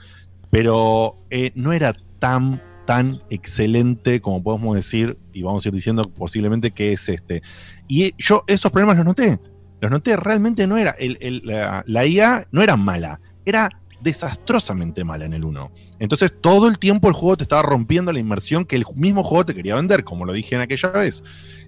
pero 0.51 1.17
eh, 1.31 1.53
no 1.55 1.73
era 1.73 1.95
tan 2.19 2.61
tan 2.87 3.21
excelente 3.31 4.21
como 4.21 4.43
podemos 4.45 4.77
decir, 4.77 5.19
y 5.33 5.43
vamos 5.43 5.65
a 5.65 5.69
ir 5.69 5.75
diciendo 5.75 6.09
posiblemente 6.09 6.71
que 6.71 6.93
es 6.93 7.09
este. 7.09 7.43
Y 7.89 8.15
yo 8.17 8.45
esos 8.47 8.71
problemas 8.71 8.97
los 8.97 9.05
noté. 9.07 9.41
Los 9.81 9.91
noté, 9.91 10.17
realmente 10.17 10.67
no 10.69 10.77
era. 10.77 10.93
el- 10.93 11.43
la, 11.45 11.83
la 11.87 12.07
IA 12.07 12.47
no 12.53 12.63
era 12.63 12.77
mala, 12.77 13.21
era 13.45 13.69
desastrosamente 14.01 15.03
mala 15.05 15.25
en 15.25 15.35
el 15.35 15.45
1. 15.45 15.73
Entonces 15.99 16.33
todo 16.41 16.69
el 16.69 16.79
tiempo 16.79 17.09
el 17.09 17.15
juego 17.15 17.37
te 17.37 17.43
estaba 17.43 17.63
rompiendo 17.63 18.13
la 18.13 18.21
inmersión 18.21 18.65
que 18.65 18.77
el 18.77 18.85
mismo 18.95 19.25
juego 19.25 19.45
te 19.47 19.55
quería 19.55 19.75
vender, 19.75 20.05
como 20.05 20.25
lo 20.25 20.33
dije 20.33 20.55
en 20.55 20.61
aquella 20.61 20.91
vez. 20.91 21.25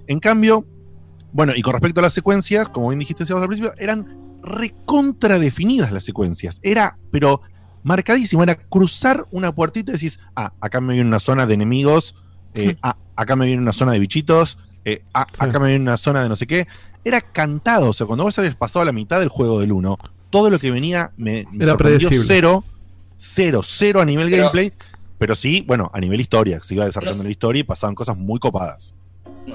En 0.06 0.20
cambio, 0.20 0.66
bueno, 1.32 1.52
y 1.54 1.62
con 1.62 1.72
respecto 1.72 2.00
a 2.00 2.02
las 2.02 2.12
secuencias, 2.12 2.68
como 2.68 2.88
bien 2.88 2.98
dijiste 2.98 3.24
al 3.32 3.46
principio, 3.46 3.72
eran 3.78 4.18
recontra 4.42 5.38
definidas 5.38 5.92
las 5.92 6.04
secuencias. 6.04 6.60
Era, 6.62 6.98
pero 7.10 7.42
marcadísimo, 7.82 8.42
era 8.42 8.56
cruzar 8.56 9.26
una 9.30 9.54
puertita 9.54 9.92
y 9.92 9.94
decís, 9.94 10.20
ah, 10.36 10.52
acá 10.60 10.80
me 10.80 10.94
viene 10.94 11.08
una 11.08 11.20
zona 11.20 11.46
de 11.46 11.54
enemigos, 11.54 12.14
eh, 12.54 12.76
ah, 12.82 12.96
acá 13.16 13.36
me 13.36 13.46
viene 13.46 13.62
una 13.62 13.72
zona 13.72 13.92
de 13.92 13.98
bichitos, 13.98 14.58
eh, 14.84 15.02
ah, 15.14 15.26
acá 15.38 15.58
me 15.58 15.68
viene 15.68 15.82
una 15.82 15.96
zona 15.96 16.22
de 16.22 16.28
no 16.28 16.36
sé 16.36 16.46
qué. 16.46 16.66
Era 17.04 17.20
cantado, 17.20 17.90
o 17.90 17.92
sea, 17.92 18.06
cuando 18.06 18.24
vos 18.24 18.38
habías 18.38 18.56
pasado 18.56 18.84
la 18.84 18.92
mitad 18.92 19.20
del 19.20 19.28
juego 19.28 19.60
del 19.60 19.72
1, 19.72 19.98
todo 20.30 20.50
lo 20.50 20.58
que 20.58 20.70
venía 20.70 21.12
me, 21.16 21.46
me 21.52 21.64
Era 21.64 21.76
predecible. 21.76 22.24
cero, 22.26 22.64
cero, 23.16 23.62
cero 23.64 24.00
a 24.00 24.04
nivel 24.04 24.30
Pero- 24.30 24.42
gameplay, 24.44 24.72
pero 25.18 25.34
sí, 25.34 25.64
bueno, 25.66 25.90
a 25.92 26.00
nivel 26.00 26.20
historia, 26.20 26.60
se 26.62 26.74
iba 26.74 26.84
desarrollando 26.84 27.24
la 27.24 27.30
historia 27.30 27.60
y 27.60 27.64
pasaban 27.64 27.94
cosas 27.94 28.16
muy 28.16 28.38
copadas. 28.38 28.94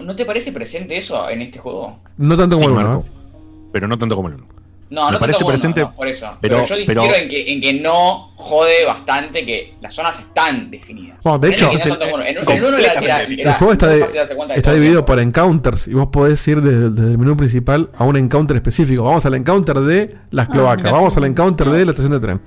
¿No 0.01 0.15
te 0.15 0.25
parece 0.25 0.51
presente 0.51 0.97
eso 0.97 1.29
en 1.29 1.41
este 1.41 1.59
juego? 1.59 1.99
No 2.17 2.35
tanto 2.37 2.55
como 2.55 2.67
Sí, 2.67 2.71
el 2.73 2.77
uno, 2.77 2.87
Marco, 2.89 3.05
¿no? 3.07 3.69
pero 3.71 3.87
no 3.87 3.97
tanto 3.97 4.15
como 4.15 4.27
el 4.29 4.35
1. 4.35 4.45
No, 4.89 5.05
Me 5.07 5.11
no 5.13 5.19
parece 5.19 5.37
tanto 5.39 5.45
como 5.45 5.51
presente, 5.53 5.81
uno, 5.81 5.89
no, 5.89 5.95
por 5.95 6.07
eso. 6.07 6.27
pero- 6.39 6.55
Pero, 6.57 6.67
yo 6.67 6.75
difiero 6.75 7.01
pero- 7.03 7.15
en, 7.15 7.27
que, 7.29 7.51
en 7.53 7.61
que 7.61 7.73
no 7.73 8.31
jode 8.35 8.85
bastante 8.85 9.43
que 9.43 9.73
las 9.81 9.93
zonas 9.95 10.19
están 10.19 10.69
definidas. 10.69 11.17
Bueno, 11.23 11.39
de 11.39 11.49
hecho, 11.49 11.67
el 11.71 11.97
como 11.97 12.19
en, 12.21 12.37
en 12.37 12.51
el 12.51 12.63
uno 12.63 12.77
era, 12.77 12.91
era- 12.91 12.93
completamente. 12.93 13.41
era 13.41 13.51
el 13.53 13.57
juego 13.57 13.73
está, 13.73 13.87
de- 13.87 14.05
está 14.55 14.73
dividido 14.73 15.03
por 15.03 15.19
encounters 15.19 15.87
y 15.87 15.93
vos 15.95 16.09
podés 16.11 16.47
ir 16.47 16.61
desde, 16.61 16.91
desde 16.91 17.11
el 17.11 17.17
menú 17.17 17.35
principal 17.35 17.89
a 17.97 18.03
un 18.03 18.17
encounter 18.17 18.55
específico. 18.57 19.03
Vamos 19.03 19.25
al 19.25 19.33
encounter 19.33 19.79
de 19.79 20.15
las 20.29 20.47
cloacas, 20.49 20.83
mira. 20.85 20.91
vamos 20.91 21.17
al 21.17 21.23
encounter 21.23 21.69
de 21.71 21.85
la 21.85 21.91
estación 21.91 22.11
de 22.11 22.19
tren. 22.19 22.41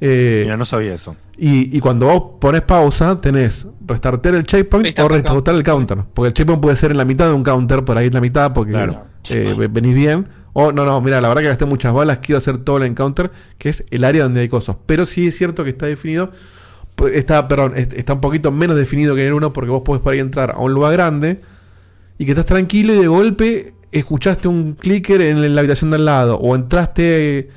Eh, 0.00 0.42
Mira, 0.44 0.56
no 0.56 0.64
sabía 0.64 0.94
eso. 0.94 1.14
y, 1.36 1.76
y 1.76 1.80
cuando 1.80 2.06
vos 2.06 2.22
pones 2.40 2.62
pausa, 2.62 3.20
tenés 3.20 3.66
restartear 3.86 4.34
el 4.34 4.44
checkpoint 4.44 4.86
Restart 4.86 5.04
o 5.10 5.14
el 5.14 5.20
restartar 5.22 5.54
el 5.54 5.62
counter. 5.62 5.98
Porque 6.14 6.28
el 6.28 6.34
checkpoint 6.34 6.62
puede 6.62 6.76
ser 6.76 6.90
en 6.92 6.96
la 6.96 7.04
mitad 7.04 7.26
de 7.28 7.34
un 7.34 7.42
counter, 7.42 7.84
por 7.84 7.98
ahí 7.98 8.06
en 8.06 8.14
la 8.14 8.20
mitad, 8.20 8.52
porque 8.54 8.72
Claro. 8.72 9.04
eh, 9.28 9.54
ve- 9.58 9.68
venís 9.68 9.94
bien. 9.94 10.28
O 10.52 10.72
no, 10.72 10.84
no, 10.84 11.00
mira, 11.00 11.20
la 11.20 11.28
verdad 11.28 11.42
que 11.42 11.48
gasté 11.48 11.64
muchas 11.66 11.92
balas, 11.92 12.18
quiero 12.20 12.38
hacer 12.38 12.58
todo 12.58 12.78
el 12.78 12.84
encounter, 12.84 13.30
que 13.58 13.68
es 13.68 13.84
el 13.90 14.02
área 14.04 14.22
donde 14.24 14.40
hay 14.40 14.48
cosas. 14.48 14.76
Pero 14.86 15.06
sí 15.06 15.26
es 15.28 15.36
cierto 15.36 15.62
que 15.64 15.70
está 15.70 15.86
definido, 15.86 16.30
está, 17.12 17.46
perdón, 17.46 17.74
est- 17.76 17.92
está 17.92 18.14
un 18.14 18.20
poquito 18.20 18.50
menos 18.50 18.76
definido 18.76 19.14
que 19.14 19.20
en 19.22 19.28
el 19.28 19.34
1, 19.34 19.52
porque 19.52 19.70
vos 19.70 19.82
podés 19.82 20.02
por 20.02 20.12
ahí 20.12 20.18
entrar 20.18 20.52
a 20.52 20.58
un 20.58 20.72
lugar 20.74 20.92
grande 20.92 21.40
y 22.18 22.24
que 22.24 22.32
estás 22.32 22.46
tranquilo 22.46 22.94
y 22.94 22.98
de 22.98 23.06
golpe 23.06 23.74
escuchaste 23.92 24.48
un 24.48 24.74
clicker 24.74 25.20
en 25.20 25.54
la 25.54 25.60
habitación 25.60 25.90
de 25.90 25.96
al 25.96 26.04
lado 26.04 26.36
o 26.38 26.54
entraste 26.54 27.48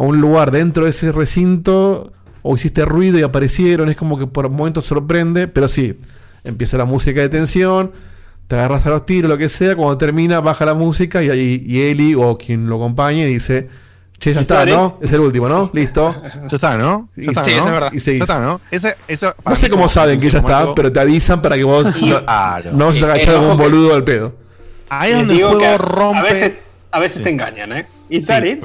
a 0.00 0.06
un 0.06 0.20
lugar 0.20 0.50
dentro 0.50 0.84
de 0.84 0.90
ese 0.90 1.12
recinto 1.12 2.12
o 2.42 2.54
hiciste 2.56 2.84
ruido 2.86 3.18
y 3.18 3.22
aparecieron, 3.22 3.90
es 3.90 3.96
como 3.96 4.18
que 4.18 4.26
por 4.26 4.48
momentos 4.48 4.86
sorprende, 4.86 5.46
pero 5.46 5.68
sí, 5.68 5.98
empieza 6.42 6.78
la 6.78 6.86
música 6.86 7.20
de 7.20 7.28
tensión, 7.28 7.92
te 8.48 8.56
agarras 8.56 8.86
a 8.86 8.90
los 8.90 9.04
tiros, 9.04 9.28
lo 9.28 9.36
que 9.36 9.48
sea, 9.50 9.76
cuando 9.76 9.98
termina 9.98 10.40
baja 10.40 10.64
la 10.64 10.72
música 10.74 11.22
y, 11.22 11.30
y, 11.30 11.64
y 11.66 11.82
Eli 11.82 12.14
o 12.14 12.38
quien 12.38 12.66
lo 12.68 12.76
acompañe 12.76 13.26
dice, 13.26 13.68
che, 14.18 14.32
ya 14.32 14.40
está, 14.40 14.64
¿no? 14.64 14.98
Es 15.02 15.12
el 15.12 15.20
último, 15.20 15.48
¿no? 15.48 15.70
Listo. 15.74 16.14
Ya 16.48 16.56
está, 16.56 16.78
¿no? 16.78 17.10
Ya 17.14 17.22
Y- 17.24 17.28
está, 17.28 17.44
sí, 17.44 17.50
¿no? 17.50 17.56
eso 17.58 17.66
es 17.66 17.72
verdad. 17.72 17.92
Y 17.92 18.00
seguís. 18.00 18.18
Ya 18.20 18.24
está, 18.24 18.40
¿no? 18.40 18.60
Ese, 18.70 18.96
eso, 19.06 19.34
No 19.46 19.54
sé 19.54 19.68
cómo 19.68 19.88
saben 19.90 20.18
que 20.18 20.30
ya 20.30 20.38
está, 20.38 20.58
algo- 20.60 20.74
pero 20.74 20.90
te 20.90 20.98
avisan 21.00 21.42
para 21.42 21.56
que 21.56 21.64
vos 21.64 21.84
no, 22.00 22.24
Claro. 22.24 22.72
no 22.72 22.92
se 22.94 23.04
agachado 23.04 23.38
como 23.40 23.52
un 23.52 23.58
boludo 23.58 23.94
al 23.94 24.02
pedo. 24.04 24.34
Ahí 24.88 25.12
es 25.12 25.18
donde 25.18 25.34
el 25.36 25.44
juego 25.44 25.78
rompe. 25.78 26.18
A 26.18 26.22
veces, 26.22 26.52
a 26.90 26.98
veces 27.00 27.18
Sí. 27.18 27.22
te 27.24 27.30
engañan, 27.30 27.72
¿eh? 27.74 27.86
Y 28.08 28.20
Sí, 28.22 28.26
Tari, 28.26 28.60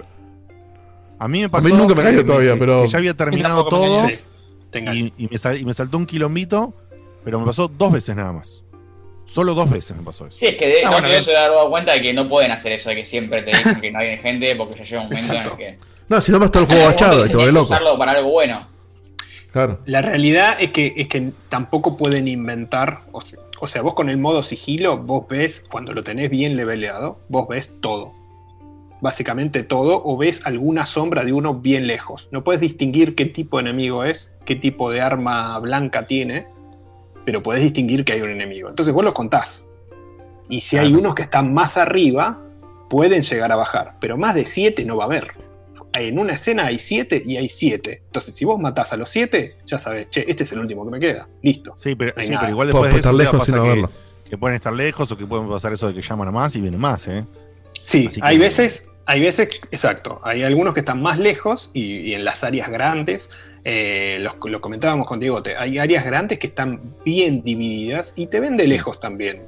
A 1.20 1.28
mí 1.28 1.40
me 1.40 1.46
A 1.46 1.50
pasó. 1.50 1.68
mí 1.68 1.74
nunca 1.74 1.96
me 1.96 2.02
que- 2.04 2.10
cayó 2.10 2.26
todavía, 2.26 2.54
que- 2.54 2.60
pero- 2.60 2.84
que 2.84 2.90
ya 2.90 2.98
había 2.98 3.14
terminado 3.14 3.64
me 3.64 3.70
todo. 3.70 4.08
y, 4.94 5.14
y 5.18 5.28
me 5.32 5.38
sal- 5.38 5.58
y 5.60 5.66
me 5.66 5.74
saltó 5.74 5.98
un 5.98 6.06
quilombito, 6.06 6.74
pero 7.24 7.40
me 7.40 7.46
pasó 7.46 7.68
dos 7.68 7.92
veces 7.94 8.16
nada 8.16 8.34
más. 8.34 8.66
Solo 9.24 9.56
dos 9.56 9.70
veces 9.70 9.96
me 9.98 10.04
pasó 10.04 10.28
eso. 10.28 10.38
Sí, 10.38 10.46
es 10.48 10.56
que 10.56 10.68
de, 10.68 10.80
Ah, 10.82 10.86
no 10.86 10.92
bueno, 10.92 11.08
que 11.08 11.14
bien. 11.14 11.24
se 11.24 11.36
ha 11.36 11.42
dado 11.50 11.70
cuenta 11.70 11.94
de 11.94 12.02
que 12.02 12.14
no 12.14 12.30
pueden 12.30 12.52
hacer 12.52 12.74
eso, 12.74 12.90
de 12.90 12.96
que 12.96 13.06
siempre 13.06 13.42
te 13.42 13.52
dicen 13.58 13.82
que 13.82 13.92
no 13.92 14.00
hay 14.00 14.18
gente, 14.18 14.56
porque 14.56 14.76
ya 14.76 14.84
llega 14.84 15.02
un 15.02 15.10
momento 15.10 15.34
en 15.34 15.42
el 15.42 15.52
que. 15.58 15.80
No, 16.10 16.22
si 16.22 16.32
no 16.32 16.38
vas 16.40 16.52
todo 16.52 16.64
el 16.64 16.70
juego 16.70 16.94
te 16.94 17.28
que 17.32 17.52
loco. 17.52 17.62
usarlo 17.62 17.98
para 17.98 18.12
algo 18.12 18.30
bueno. 18.30 18.68
Claro. 19.52 19.80
La 19.86 20.02
realidad 20.02 20.58
es 20.60 20.72
que, 20.72 20.94
es 20.98 21.08
que 21.08 21.32
tampoco 21.50 21.96
pueden 21.98 22.28
inventar, 22.28 23.00
o 23.14 23.22
sea, 23.22 23.40
o 23.60 23.68
sea, 23.68 23.82
vos 23.82 23.94
con 23.94 24.10
el 24.10 24.18
modo 24.18 24.44
sigilo, 24.44 24.98
vos 24.98 25.26
ves, 25.30 25.64
cuando 25.72 25.94
lo 25.94 26.04
tenés 26.04 26.30
bien 26.30 26.58
leveleado, 26.58 27.20
vos 27.30 27.48
ves 27.48 27.74
todo. 27.82 28.12
Básicamente 29.02 29.64
todo, 29.64 30.02
o 30.04 30.18
ves 30.18 30.46
alguna 30.46 30.86
sombra 30.86 31.24
de 31.24 31.34
uno 31.34 31.56
bien 31.56 31.88
lejos. 31.88 32.30
No 32.32 32.44
puedes 32.44 32.62
distinguir 32.62 33.16
qué 33.16 33.26
tipo 33.26 33.58
de 33.58 33.62
enemigo 33.62 34.04
es, 34.04 34.34
qué 34.46 34.56
tipo 34.56 34.90
de 34.90 35.02
arma 35.02 35.60
blanca 35.60 36.08
tiene, 36.08 36.48
pero 37.26 37.44
puedes 37.44 37.62
distinguir 37.62 38.06
que 38.06 38.14
hay 38.14 38.22
un 38.22 38.30
enemigo. 38.30 38.70
Entonces 38.70 38.94
vos 38.94 39.04
lo 39.04 39.14
contás. 39.14 39.68
Y 40.50 40.62
si 40.62 40.78
hay 40.78 40.94
unos 40.94 41.16
que 41.16 41.24
están 41.24 41.54
más 41.54 41.78
arriba, 41.78 42.42
pueden 42.90 43.24
llegar 43.24 43.52
a 43.52 43.56
bajar, 43.56 43.96
pero 44.00 44.18
más 44.18 44.36
de 44.36 44.46
7 44.46 44.86
no 44.86 44.96
va 44.98 45.06
a 45.06 45.08
haber. 45.08 45.34
En 45.94 46.20
una 46.20 46.34
escena 46.34 46.68
hay 46.68 46.78
7 46.78 47.24
y 47.26 47.38
hay 47.38 47.50
7. 47.50 48.04
Entonces, 48.06 48.36
si 48.36 48.46
vos 48.46 48.60
matás 48.60 48.94
a 48.94 48.98
los 48.98 49.10
7, 49.10 49.58
ya 49.66 49.80
sabes, 49.80 50.10
che, 50.10 50.26
este 50.28 50.44
es 50.44 50.52
el 50.52 50.60
último 50.60 50.86
que 50.86 50.92
me 50.92 51.00
queda. 51.00 51.28
Listo. 51.42 51.74
Sí, 51.78 51.96
pero, 51.96 52.14
No 52.16 52.24
sí, 52.24 52.34
pero 52.38 52.50
igual 52.50 52.68
después 52.68 52.92
de 52.92 52.98
estar 52.98 53.14
eso 53.14 53.18
lejos 53.18 53.40
pasa 53.40 53.46
sin 53.52 53.62
que, 53.62 53.68
verlo. 53.70 53.92
que 54.30 54.38
pueden 54.38 54.56
estar 54.56 54.74
lejos 54.74 55.12
o 55.12 55.18
que 55.18 55.26
pueden 55.26 55.50
pasar 55.50 55.74
eso 55.74 55.88
de 55.88 55.94
que 55.94 56.02
llaman 56.02 56.28
a 56.28 56.32
más 56.32 56.56
y 56.56 56.62
vienen 56.62 56.80
más, 56.80 57.08
¿eh? 57.08 57.26
Sí, 57.86 58.08
Así 58.08 58.20
que- 58.20 58.28
hay 58.28 58.38
veces, 58.40 58.84
hay 59.06 59.22
veces, 59.22 59.48
exacto, 59.70 60.20
hay 60.24 60.42
algunos 60.44 60.74
que 60.74 60.80
están 60.80 61.02
más 61.02 61.20
lejos 61.20 61.70
y, 61.74 61.98
y 61.98 62.14
en 62.16 62.26
las 62.26 62.44
áreas 62.44 62.70
grandes, 62.70 63.30
eh, 63.64 64.18
los- 64.22 64.36
lo 64.44 64.60
comentábamos 64.60 65.06
con 65.06 65.20
Diegote, 65.20 65.56
hay 65.56 65.78
áreas 65.78 66.04
grandes 66.04 66.40
que 66.40 66.48
están 66.48 66.96
bien 67.06 67.44
divididas 67.44 68.14
y 68.16 68.26
te 68.28 68.40
ven 68.40 68.58
de 68.58 68.64
Sí. 68.64 68.70
lejos 68.72 69.00
también. 69.00 69.44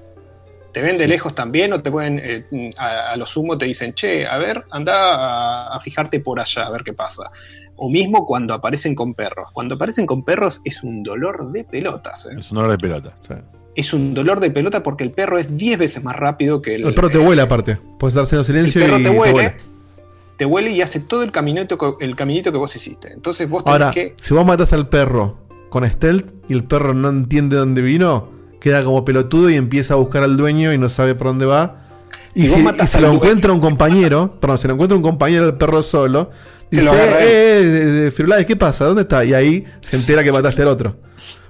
Te 0.72 0.82
ven 0.84 0.98
de 0.98 1.06
Sí. 1.06 1.10
lejos 1.10 1.34
también 1.34 1.74
o 1.74 1.82
te 1.82 1.90
pueden, 1.90 2.22
eh, 2.24 2.72
a, 2.78 3.12
a 3.14 3.16
lo 3.16 3.26
sumo 3.26 3.58
te 3.58 3.66
dicen, 3.66 3.94
che, 3.96 4.28
a 4.28 4.38
ver, 4.38 4.64
anda 4.70 4.94
a, 5.16 5.76
a 5.76 5.80
fijarte 5.80 6.20
por 6.20 6.40
allá, 6.40 6.68
a 6.68 6.70
ver 6.70 6.84
qué 6.84 6.94
pasa. 6.94 7.32
O 7.78 7.90
mismo 7.90 8.26
cuando 8.28 8.54
aparecen 8.54 8.94
con 8.94 9.16
perros. 9.16 9.50
Cuando 9.52 9.74
aparecen 9.76 10.06
con 10.06 10.24
perros 10.24 10.62
es 10.64 10.84
un 10.84 11.02
dolor 11.02 11.52
de 11.52 11.64
pelotas. 11.64 12.26
¿eh? 12.28 12.36
Es 12.38 12.52
un 12.52 12.56
dolor 12.58 12.72
de 12.72 12.78
pelota. 12.78 13.14
Es 13.78 13.94
un 13.94 14.14
dolor 14.14 14.40
de 14.42 14.52
pelota 14.52 14.84
porque 14.84 15.04
el 15.06 15.12
perro 15.12 15.38
es 15.38 15.56
10 15.56 15.78
veces 15.80 16.04
más 16.04 16.16
rápido 16.16 16.62
que 16.62 16.76
el, 16.76 16.86
El 16.88 16.94
perro 16.94 17.10
te 17.10 17.20
huele 17.20 17.42
aparte. 17.42 17.78
Puedes 18.00 18.14
estar 18.16 18.24
haciendo 18.24 18.42
el 18.42 18.46
silencio 18.72 18.82
perro 18.82 18.98
y 19.00 19.04
te 19.04 19.10
te 19.10 19.16
huele, 19.18 19.34
huele. 19.34 19.56
te 20.38 20.46
huele 20.46 20.72
y 20.72 20.82
hace 20.82 21.00
todo 21.00 21.24
el 21.24 21.32
caminito, 21.32 21.98
el 22.02 22.16
caminito 22.16 22.52
que 22.52 22.58
vos 22.58 22.76
hiciste. 22.76 23.14
Entonces 23.14 23.48
vos 23.50 23.64
tenés 23.64 23.80
Ahora, 23.82 23.92
que. 23.92 24.16
si 24.20 24.34
vos 24.34 24.46
matas 24.46 24.74
al 24.74 24.90
perro 24.90 25.38
con 25.70 25.88
stealth 25.90 26.32
y 26.50 26.54
el 26.54 26.64
perro 26.64 26.94
no 26.94 27.10
entiende 27.10 27.56
dónde 27.56 27.82
vino, 27.84 28.30
queda 28.60 28.84
como 28.84 29.06
pelotudo 29.06 29.50
y 29.50 29.56
empieza 29.56 29.94
a 29.94 29.98
buscar 29.98 30.24
al 30.24 30.36
dueño 30.38 30.74
y 30.74 30.78
no 30.78 30.90
sabe 30.90 31.14
por 31.16 31.28
dónde 31.28 31.46
va. 31.46 31.84
Y 32.34 32.48
Si 32.48 32.50
si, 32.50 32.60
y 32.62 32.66
al 32.66 32.66
lo 32.66 32.74
dueño- 32.76 33.14
encuentra 33.14 33.54
un 33.54 33.60
compañero, 33.60 34.38
perdón, 34.40 34.58
si 34.58 34.68
lo 34.68 34.74
encuentra 34.74 34.96
un 34.98 35.04
compañero 35.04 35.46
el 35.46 35.54
perro 35.56 35.84
solo, 35.84 36.32
dice, 36.72 36.88
agarra 36.90 37.20
eh, 37.22 37.26
eh, 37.26 38.08
eh, 38.08 38.12
Firulais, 38.12 38.46
¿qué 38.48 38.56
pasa? 38.56 38.86
¿Dónde 38.86 39.04
está? 39.04 39.24
Y 39.24 39.34
ahí 39.34 39.66
se 39.82 39.96
entera 39.98 40.24
que 40.24 40.32
mataste 40.32 40.62
al 40.64 40.68
otro. 40.70 40.96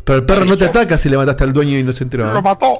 Pero 0.08 0.20
el 0.20 0.26
perro 0.26 0.46
no 0.46 0.56
te 0.56 0.64
ataca 0.64 0.98
si 0.98 1.10
le 1.10 1.18
mataste 1.18 1.44
al 1.44 1.52
dueño 1.52 1.78
y 1.78 1.84
no 1.84 1.92
se 1.92 2.06
enteró. 2.06 2.36
¿eh? 2.38 2.42
mató. 2.42 2.80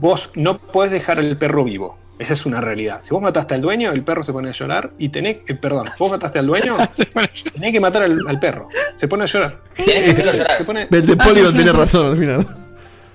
Vos 0.00 0.30
no 0.34 0.56
podés 0.56 0.90
dejar 0.90 1.18
al 1.18 1.36
perro 1.36 1.62
vivo. 1.64 1.98
Esa 2.18 2.32
es 2.32 2.46
una 2.46 2.62
realidad. 2.62 3.00
Si 3.02 3.10
vos 3.10 3.20
mataste 3.22 3.52
al 3.52 3.60
dueño, 3.60 3.92
el 3.92 4.02
perro 4.02 4.22
se 4.22 4.32
pone 4.32 4.48
a 4.48 4.52
llorar 4.52 4.90
y 4.96 5.10
tenés. 5.10 5.36
eh, 5.46 5.54
perdón, 5.54 5.90
vos 5.98 6.10
mataste 6.10 6.38
al 6.38 6.46
dueño, 6.46 6.78
tenés 7.52 7.72
que 7.72 7.78
matar 7.78 8.04
al, 8.04 8.18
al 8.26 8.40
perro. 8.40 8.68
Se 8.94 9.06
pone 9.06 9.24
a 9.24 9.26
llorar. 9.26 9.60
Tienes 9.74 10.04
que 10.04 10.10
hacerlo 10.12 10.32
llorar. 10.32 10.56
Se 10.56 10.64
pone. 10.64 10.88
El 10.90 11.06
de 11.06 11.16
Polygon 11.18 11.54
tiene 11.54 11.72
razón 11.72 12.06
al 12.06 12.16
final. 12.16 12.46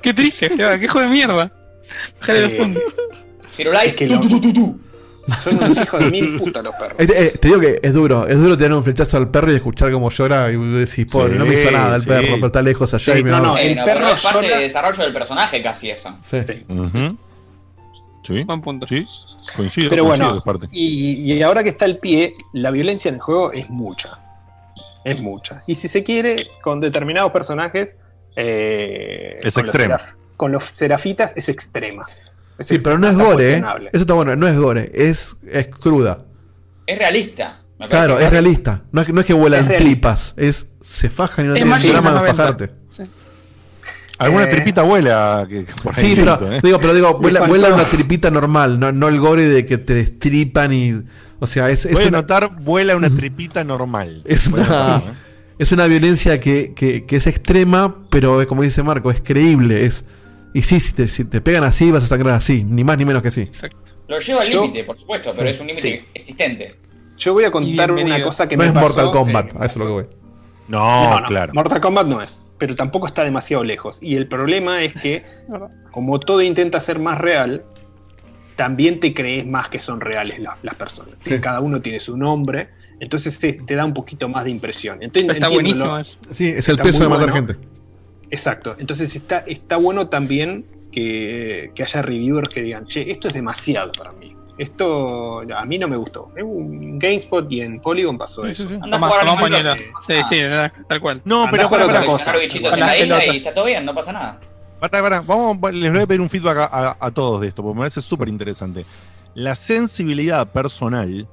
Qué 0.04 0.14
triste, 0.14 0.52
qué 0.56 0.88
juego 0.88 1.08
de 1.08 1.12
mierda. 1.14 1.52
Dejale 2.20 2.40
de 2.42 2.46
Eh, 2.46 2.58
fondo. 2.60 2.80
Firulais, 3.50 3.88
Es 3.88 3.96
que 3.96 4.06
lo-. 4.08 4.22
Son 5.44 5.56
unos 5.56 5.78
hijos 5.80 6.00
de 6.04 6.12
mil 6.12 6.38
putas 6.38 6.64
los 6.66 6.76
perros. 6.76 6.96
Este, 7.00 7.26
eh, 7.28 7.32
te 7.40 7.48
digo 7.48 7.60
que 7.60 7.80
es 7.82 7.94
duro, 7.94 8.28
es 8.28 8.38
duro 8.40 8.58
tener 8.58 8.74
un 8.74 8.84
flechazo 8.84 9.18
al 9.18 9.30
perro 9.30 9.52
y 9.52 9.56
escuchar 9.56 9.92
cómo 9.92 10.10
llora 10.10 10.52
y 10.52 10.58
decís, 10.58 11.06
pobre, 11.12 11.34
Sí, 11.34 11.40
no 11.40 11.46
me 11.46 11.54
hizo 11.54 11.72
nada 11.72 11.96
el 11.96 12.02
sí. 12.02 12.08
perro, 12.08 12.28
pero 12.36 12.46
está 12.48 12.62
lejos 12.62 12.94
allá 12.94 13.14
Sí, 13.14 13.20
y 13.20 13.24
me 13.24 13.32
no, 13.32 13.40
no, 13.40 13.58
el 13.58 13.76
perro 13.84 14.08
es 14.10 14.22
parte 14.22 14.40
llora- 14.48 14.50
del 14.56 14.60
desarrollo 14.68 15.04
del 15.04 15.14
personaje 15.14 15.62
casi 15.64 15.90
eso. 15.90 16.16
Sí. 16.24 16.38
Sí. 18.24 18.44
Buen 18.44 18.62
punto. 18.62 18.88
sí, 18.88 19.06
coincido, 19.56 19.90
Pero 19.90 20.06
coincido 20.06 20.42
bueno, 20.46 20.70
y, 20.72 21.34
y 21.34 21.42
ahora 21.42 21.64
que 21.64 21.70
está 21.70 21.86
el 21.86 21.98
pie, 21.98 22.34
la 22.54 22.70
violencia 22.70 23.10
en 23.10 23.16
el 23.16 23.22
juego 23.22 23.52
es 23.52 23.68
mucha. 23.70 24.20
Es 25.04 25.22
mucha. 25.22 25.64
Y 25.66 25.74
si 25.76 25.88
se 25.88 26.04
quiere, 26.04 26.46
con 26.62 26.80
determinados 26.80 27.32
personajes. 27.32 27.98
eh, 28.36 29.40
Es 29.44 29.56
con 29.56 29.64
los 29.66 29.70
extrema. 29.76 29.98
seraf- 29.98 30.16
con 30.38 30.52
los 30.52 30.64
serafitas 30.66 31.34
es 31.36 31.50
extrema. 31.50 32.08
Es 32.60 32.68
Sí, 32.68 32.80
pero 32.80 32.98
no 33.00 33.08
es 33.08 33.16
gore, 33.16 33.56
¿eh? 33.58 33.64
Eso 33.92 34.02
está 34.02 34.14
bueno, 34.14 34.36
no 34.36 34.48
es 34.48 34.56
gore, 34.56 34.92
es, 34.94 35.36
es 35.50 35.68
cruda. 35.68 36.26
Es 36.86 36.98
realista. 36.98 37.62
me 37.80 37.88
Claro, 37.88 38.20
es 38.20 38.30
realista. 38.30 38.84
No 38.92 39.02
es, 39.02 39.08
que- 39.08 39.14
no 39.14 39.22
es 39.22 39.26
que 39.26 39.34
vuelan 39.34 39.72
Es 39.72 39.78
tripas, 39.78 40.34
es 40.38 40.68
se 40.84 41.10
fajan 41.10 41.46
y 41.46 41.48
no 41.50 41.54
tienen 41.54 41.70
más 41.70 41.84
drama 41.84 42.14
de 42.22 42.28
fajarte. 42.34 42.72
Sí. 42.88 43.04
Alguna 44.18 44.44
eh, 44.44 44.48
tripita 44.48 44.84
vuela 44.84 45.48
que, 45.50 45.66
por 45.82 45.96
Sí, 45.96 46.14
siento, 46.14 46.52
¿eh? 46.52 46.60
digo, 46.62 46.80
pero 46.80 46.94
digo, 46.94 47.18
vuela, 47.18 47.48
vuela 47.48 47.74
una 47.74 47.86
tripita 47.86 48.30
normal, 48.30 48.80
no, 48.80 48.92
no 48.92 49.08
el 49.08 49.20
gore 49.20 49.48
de 49.48 49.66
que 49.66 49.78
te 49.80 49.94
destripan 49.96 50.72
y. 50.74 51.02
O 51.40 51.48
sea, 51.48 51.72
es, 51.72 51.86
es 51.88 51.94
Voy 51.94 52.04
a 52.04 52.08
una, 52.10 52.20
notar, 52.20 52.56
vuela 52.62 52.96
una 52.96 53.10
tripita 53.10 53.64
normal. 53.64 54.22
es 54.26 54.46
una, 54.46 54.98
¿eh? 55.04 55.14
es 55.58 55.72
una 55.72 55.88
violencia 55.88 56.40
que, 56.40 56.74
que, 56.76 57.06
que 57.08 57.16
es 57.16 57.26
extrema, 57.26 57.96
pero 58.12 58.40
es 58.42 58.46
como 58.48 58.62
dice 58.62 58.84
Marco, 58.84 59.10
es 59.10 59.22
creíble. 59.22 59.88
Es, 59.88 60.06
y 60.54 60.62
sí, 60.64 60.80
si 60.80 60.94
te, 60.94 61.08
si 61.08 61.26
te 61.26 61.42
pegan 61.42 61.64
así, 61.64 61.92
vas 61.92 62.04
a 62.04 62.08
sangrar 62.08 62.36
así, 62.36 62.64
ni 62.64 62.84
más 62.84 62.98
ni 62.98 63.06
menos 63.06 63.22
que 63.22 63.32
sí. 63.32 63.42
Exacto. 63.42 63.78
Lo 64.08 64.20
lleva 64.20 64.42
al 64.42 64.50
límite, 64.50 64.84
por 64.84 65.00
supuesto, 65.00 65.32
pero 65.36 65.48
Sí, 65.48 65.54
es 65.56 65.62
un 65.62 65.68
límite 65.68 65.88
sí. 66.06 66.12
existente. 66.14 66.76
Yo 67.18 67.34
voy 67.34 67.44
a 67.46 67.52
contar 67.52 67.92
una 67.92 68.22
cosa 68.24 68.48
que 68.50 68.58
No 68.58 68.64
me 68.64 68.68
es 68.70 68.74
pasó, 68.74 68.86
Mortal 68.88 69.12
Kombat, 69.12 69.54
eh, 69.54 69.58
a 69.60 69.66
eso 69.66 69.74
es 69.74 69.78
lo 69.78 69.86
que 69.86 69.92
voy. 69.92 70.06
No, 70.68 71.10
No, 71.12 71.20
no, 71.22 71.28
claro. 71.28 71.54
Mortal 71.54 71.80
Kombat 71.82 72.08
no 72.08 72.22
es, 72.22 72.44
pero 72.58 72.76
tampoco 72.76 73.08
está 73.08 73.24
demasiado 73.24 73.64
lejos. 73.64 74.00
Y 74.02 74.16
el 74.16 74.28
problema 74.28 74.82
es 74.82 74.94
que, 74.94 75.24
como 75.92 76.20
todo 76.20 76.42
intenta 76.42 76.80
ser 76.80 77.00
más 77.00 77.20
real, 77.20 77.64
también 78.56 79.00
te 79.00 79.14
crees 79.14 79.46
más 79.48 79.70
que 79.70 79.80
son 79.80 80.02
reales 80.02 80.40
la- 80.40 80.58
las 80.62 80.76
personas. 80.76 81.16
Sí. 81.24 81.40
Cada 81.40 81.62
uno 81.62 81.82
tiene 81.82 82.00
su 82.00 82.18
nombre, 82.18 82.70
entonces 83.00 83.36
se- 83.36 83.54
te 83.54 83.76
da 83.76 83.86
un 83.86 83.94
poquito 83.94 84.28
más 84.30 84.44
de 84.44 84.52
impresión. 84.52 85.02
Entonces, 85.02 85.24
está 85.34 85.48
entiendo 85.48 85.56
buenísimo 85.56 85.86
lo- 85.86 86.00
eso. 86.00 86.18
Sí, 86.32 86.50
es 86.50 86.68
el 86.70 86.78
peso 86.78 87.04
de 87.04 87.10
matar 87.10 87.32
bueno. 87.32 87.48
gente. 87.48 87.68
Exacto. 88.32 88.76
Entonces 88.80 89.14
está, 89.16 89.40
está 89.40 89.78
bueno 89.78 90.08
también 90.08 90.66
que, 90.92 91.72
que 91.76 91.84
haya 91.84 92.02
reviewers 92.02 92.50
que 92.50 92.62
digan, 92.62 92.86
che, 92.88 93.12
esto 93.12 93.28
es 93.28 93.34
demasiado 93.34 93.92
para 93.92 94.12
mí. 94.14 94.36
Esto 94.58 95.40
a 95.42 95.66
mí 95.66 95.78
no 95.80 95.88
me 95.88 95.96
gustó. 95.98 96.30
En 96.36 97.00
GameSpot 97.00 97.50
y 97.52 97.62
en 97.62 97.80
Polygon 97.82 98.18
pasó 98.18 98.44
Sí, 98.46 98.50
eso. 98.52 98.64
sí, 98.64 98.70
sí. 98.70 98.80
Anda 98.82 98.98
a 98.98 99.26
Toma, 99.26 99.38
jugar. 99.48 99.78
Sí, 100.06 100.14
Ah, 100.14 100.26
sí, 100.30 100.38
era 100.40 100.74
tal 100.88 101.02
cual. 101.02 101.22
No, 101.26 101.42
Andá 101.42 101.52
pero 101.52 101.66
a 101.66 101.70
para, 101.70 101.86
otra 101.86 102.06
cosa. 102.06 102.34
en 102.36 102.80
la 102.80 102.98
isla 102.98 103.26
y 103.26 103.38
está 103.38 103.54
todo 103.54 103.66
bien, 103.66 103.86
no 103.86 103.94
pasa 103.96 104.12
nada. 104.14 104.40
para, 104.80 105.02
para. 105.02 105.22
Vamos, 105.22 105.58
les 105.74 105.92
voy 105.92 106.02
a 106.02 106.08
pedir 106.08 106.22
un 106.22 106.30
feedback 106.30 106.58
a, 106.58 106.66
a- 106.92 106.98
a 107.00 107.12
todos 107.12 107.42
de 107.42 107.48
esto, 107.48 107.64
porque 107.64 107.76
me 107.76 107.82
parece 107.82 108.02
súper 108.02 108.28
interesante. 108.28 108.86
La 109.34 109.56
sensibilidad 109.56 110.48
personal 110.52 111.28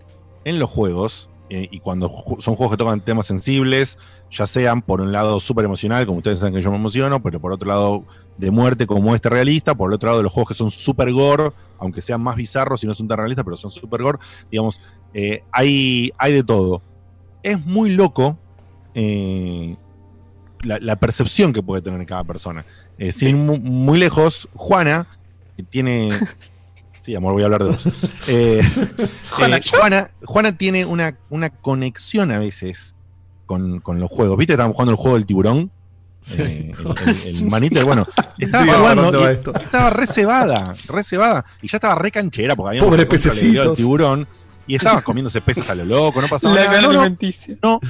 en 0.44 0.58
los 0.58 0.70
juegos, 0.70 1.28
eh, 1.50 1.68
y 1.70 1.80
cuando 1.80 2.08
son 2.40 2.54
juegos 2.54 2.72
que 2.72 2.76
tocan 2.78 3.00
temas 3.00 3.26
sensibles, 3.26 3.98
ya 4.30 4.46
sean 4.46 4.82
por 4.82 5.00
un 5.00 5.10
lado 5.12 5.40
súper 5.40 5.64
emocional, 5.64 6.04
como 6.06 6.18
ustedes 6.18 6.38
saben 6.40 6.54
que 6.54 6.60
yo 6.60 6.70
me 6.70 6.76
emociono, 6.76 7.22
pero 7.22 7.40
por 7.40 7.52
otro 7.52 7.66
lado 7.68 8.04
de 8.36 8.50
muerte 8.50 8.86
como 8.86 9.14
este 9.14 9.28
realista, 9.30 9.74
por 9.74 9.90
el 9.90 9.94
otro 9.94 10.08
lado 10.08 10.18
de 10.18 10.24
los 10.24 10.32
juegos 10.32 10.48
que 10.48 10.54
son 10.54 10.70
super 10.70 11.10
gore, 11.12 11.52
aunque 11.78 12.00
sean 12.02 12.20
más 12.20 12.36
bizarros 12.36 12.84
y 12.84 12.86
no 12.86 12.94
son 12.94 13.08
tan 13.08 13.18
realistas, 13.18 13.44
pero 13.44 13.56
son 13.56 13.70
super 13.70 14.02
gore, 14.02 14.18
digamos, 14.50 14.80
eh, 15.14 15.42
hay, 15.52 16.12
hay 16.18 16.32
de 16.34 16.44
todo. 16.44 16.82
Es 17.42 17.64
muy 17.64 17.92
loco 17.92 18.36
eh, 18.94 19.76
la, 20.62 20.78
la 20.80 20.96
percepción 20.96 21.52
que 21.52 21.62
puede 21.62 21.80
tener 21.82 22.04
cada 22.06 22.24
persona. 22.24 22.64
Sin 23.12 23.28
ir 23.28 23.36
mu- 23.36 23.58
muy 23.58 23.98
lejos, 23.98 24.48
Juana 24.54 25.06
que 25.56 25.62
tiene... 25.62 26.10
Sí, 27.08 27.14
amor, 27.14 27.32
voy 27.32 27.40
a 27.40 27.46
hablar 27.46 27.64
de 27.64 27.70
vos. 27.70 27.88
Eh, 28.28 28.60
Juana, 29.30 29.56
eh, 29.56 29.62
Juana, 29.70 30.10
Juana 30.26 30.58
tiene 30.58 30.84
una, 30.84 31.16
una 31.30 31.48
conexión 31.48 32.30
a 32.30 32.38
veces 32.38 32.94
con, 33.46 33.80
con 33.80 33.98
los 33.98 34.10
juegos. 34.10 34.36
¿Viste? 34.36 34.52
Estábamos 34.52 34.74
jugando 34.74 34.90
el 34.92 34.98
juego 34.98 35.16
del 35.16 35.24
tiburón. 35.24 35.70
Eh, 36.36 36.74
el, 36.78 37.08
el- 37.08 37.36
el 37.36 37.46
manito, 37.46 37.82
bueno, 37.86 38.06
estaba 38.38 38.64
Sí, 38.66 38.70
jugando 38.78 39.02
¿dónde 39.04 39.18
y 39.18 39.22
va 39.22 39.30
esto? 39.32 39.54
estaba 39.54 39.88
re 39.88 40.06
cebada, 40.06 40.74
re 40.86 41.02
cebada, 41.02 41.46
y 41.62 41.68
ya 41.68 41.78
estaba 41.78 41.94
re 41.94 42.10
canchera 42.10 42.54
porque 42.54 42.76
había 42.76 42.82
Pobre 42.82 43.06
pececitos. 43.06 43.66
el 43.68 43.72
tiburón 43.72 44.28
y 44.66 44.74
estaba 44.74 45.00
comiéndose 45.00 45.40
peces 45.40 45.70
a 45.70 45.74
lo 45.74 45.86
loco, 45.86 46.20
no 46.20 46.28
pasaba 46.28 46.54
La 46.56 46.64
nada. 46.66 46.82
No, 46.82 46.92
no, 46.92 47.16
no. 47.62 47.80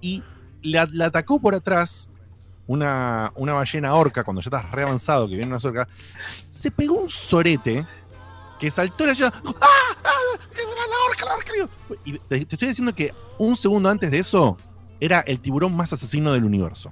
Y 0.00 0.22
la, 0.62 0.88
la 0.92 1.06
atacó 1.06 1.40
por 1.40 1.56
atrás 1.56 2.08
una, 2.68 3.32
una 3.34 3.54
ballena 3.54 3.92
orca, 3.94 4.22
cuando 4.22 4.40
ya 4.42 4.50
estás 4.54 4.70
re 4.70 4.82
avanzado, 4.82 5.26
que 5.28 5.34
viene 5.34 5.48
una 5.52 5.56
orca, 5.60 5.88
se 6.48 6.70
pegó 6.70 6.94
un 6.94 7.08
sorete 7.08 7.84
que 8.58 8.70
saltó 8.70 9.06
la 9.06 9.14
llave. 9.14 9.36
¡Ah! 9.60 9.96
¡Ah! 10.04 10.10
¡La 10.54 11.10
orca, 11.10 11.24
la 11.24 11.34
orca! 11.34 11.52
Y 12.04 12.18
te, 12.18 12.36
estoy 12.36 12.68
diciendo 12.68 12.94
que 12.94 13.14
un 13.38 13.56
segundo 13.56 13.88
antes 13.88 14.10
de 14.10 14.18
eso 14.18 14.56
era 15.00 15.20
el 15.20 15.40
tiburón 15.40 15.76
más 15.76 15.92
asesino 15.92 16.32
del 16.32 16.44
universo. 16.44 16.90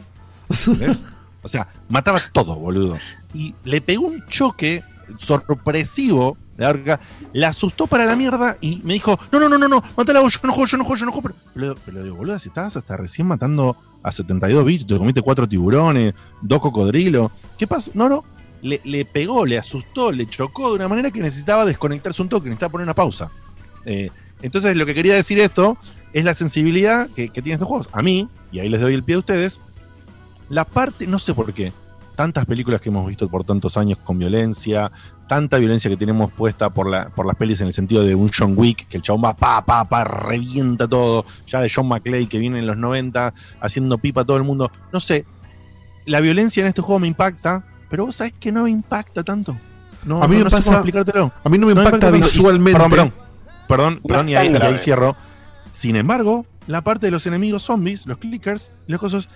¿Ves? 0.48 1.04
O 1.42 1.48
sea, 1.48 1.68
mataba 1.88 2.20
todo, 2.32 2.56
boludo. 2.56 2.98
Y 3.32 3.54
le 3.62 3.80
pegó 3.80 4.08
un 4.08 4.26
choque 4.26 4.82
sorpresivo 5.16 6.36
de 6.56 6.64
la 6.64 6.70
orca, 6.70 7.00
la 7.32 7.50
asustó 7.50 7.86
para 7.86 8.04
la 8.04 8.16
mierda 8.16 8.58
y 8.60 8.80
me 8.82 8.94
dijo, 8.94 9.16
no, 9.30 9.38
no, 9.38 9.48
no, 9.48 9.56
no, 9.56 9.68
no, 9.68 9.80
matala 9.96 10.18
vos, 10.18 10.32
yo 10.32 10.40
no 10.42 10.52
juego, 10.52 10.66
yo 10.66 10.76
no 10.76 10.84
juego, 10.84 10.98
yo 10.98 11.06
no 11.06 11.12
juego. 11.12 11.28
Pero, 11.28 11.36
pero, 11.54 11.76
pero 11.84 12.02
digo, 12.02 12.16
boludo, 12.16 12.36
si 12.40 12.48
estabas 12.48 12.76
hasta 12.76 12.96
recién 12.96 13.28
matando 13.28 13.76
a 14.02 14.10
72 14.10 14.64
bichos, 14.64 14.86
te 14.88 14.98
comiste 14.98 15.22
cuatro 15.22 15.48
tiburones, 15.48 16.14
dos 16.42 16.60
cocodrilos, 16.60 17.30
¿qué 17.56 17.68
pasó? 17.68 17.92
No, 17.94 18.08
no, 18.08 18.24
le, 18.62 19.04
pegó, 19.04 19.46
le 19.46 19.58
asustó, 19.58 20.12
le 20.12 20.28
chocó 20.28 20.70
de 20.70 20.76
una 20.76 20.88
manera 20.88 21.10
que 21.10 21.20
necesitaba 21.20 21.64
desconectarse 21.64 22.22
un 22.22 22.28
toque, 22.28 22.48
necesitaba 22.48 22.72
poner 22.72 22.84
una 22.84 22.94
pausa. 22.94 23.30
Eh, 23.84 24.10
entonces, 24.42 24.76
lo 24.76 24.86
que 24.86 24.94
quería 24.94 25.14
decir 25.14 25.38
esto 25.38 25.76
es 26.12 26.24
la 26.24 26.34
sensibilidad 26.34 27.08
que, 27.10 27.28
que 27.28 27.42
tienen 27.42 27.54
estos 27.54 27.68
juegos. 27.68 27.88
A 27.92 28.02
mí, 28.02 28.28
y 28.52 28.60
ahí 28.60 28.68
les 28.68 28.80
doy 28.80 28.94
el 28.94 29.04
pie 29.04 29.16
a 29.16 29.18
ustedes, 29.18 29.60
la 30.48 30.64
parte, 30.64 31.06
no 31.06 31.18
sé 31.18 31.34
por 31.34 31.52
qué, 31.52 31.72
tantas 32.16 32.46
películas 32.46 32.80
que 32.80 32.88
hemos 32.88 33.06
visto 33.06 33.28
por 33.28 33.44
tantos 33.44 33.76
años 33.76 33.98
con 34.02 34.18
violencia, 34.18 34.90
tanta 35.28 35.58
violencia 35.58 35.90
que 35.90 35.96
tenemos 35.96 36.32
puesta 36.32 36.70
por, 36.70 36.88
la, 36.88 37.12
las 37.16 37.36
pelis 37.36 37.60
en 37.60 37.68
el 37.68 37.72
sentido 37.72 38.02
de 38.04 38.14
un 38.14 38.30
John 38.36 38.54
Wick, 38.56 38.88
que 38.88 38.96
el 38.96 39.02
chabón 39.02 39.24
va 39.24 39.36
pa, 39.36 39.64
pa, 39.64 39.88
pa, 39.88 40.04
revienta 40.04 40.88
todo, 40.88 41.24
ya 41.46 41.60
de 41.60 41.70
John 41.72 41.88
McClane 41.88 42.28
que 42.28 42.38
viene 42.38 42.58
en 42.58 42.66
los 42.66 42.76
90 42.76 43.34
haciendo 43.60 43.98
pipa 43.98 44.22
a 44.22 44.24
todo 44.24 44.36
el 44.36 44.44
mundo. 44.44 44.70
No 44.92 45.00
sé, 45.00 45.26
la 46.06 46.20
violencia 46.20 46.62
en 46.62 46.68
este 46.68 46.80
juego 46.80 47.00
me 47.00 47.08
impacta, 47.08 47.64
pero 47.90 48.06
vos 48.06 48.16
sabés 48.16 48.32
que 48.38 48.50
no 48.52 48.64
me 48.64 48.70
impacta 48.70 49.22
tanto. 49.22 49.56
No, 50.04 50.22
A 50.22 50.28
mí 50.28 50.34
no- 50.36 50.38
me 50.38 50.44
no 50.44 50.50
sé 50.50 50.56
pasa- 50.56 50.64
cómo 50.66 50.76
explicártelo. 50.78 51.32
a 51.44 51.48
mí 51.48 51.58
no 51.58 51.66
me 51.66 51.72
impacta 51.72 51.98
tanto. 51.98 52.16
Y- 52.18 52.20
visualmente. 52.22 52.72
Perdón, 52.78 52.90
perdón. 52.90 53.12
Perdón, 53.68 53.94
No 53.94 54.08
perdón, 54.08 54.28
y 54.28 54.36
ahí, 54.36 54.52
y 54.52 54.56
ahí 54.56 54.78
cierro. 54.78 55.16
Sin 55.72 55.96
embargo, 55.96 56.46
la 56.68 56.82
parte 56.82 57.06
de 57.06 57.10
los 57.12 57.26
enemigos 57.26 57.62
zombies, 57.64 58.06
los 58.06 58.18
clickers, 58.18 58.70
los 58.86 59.00
cosas, 59.00 59.28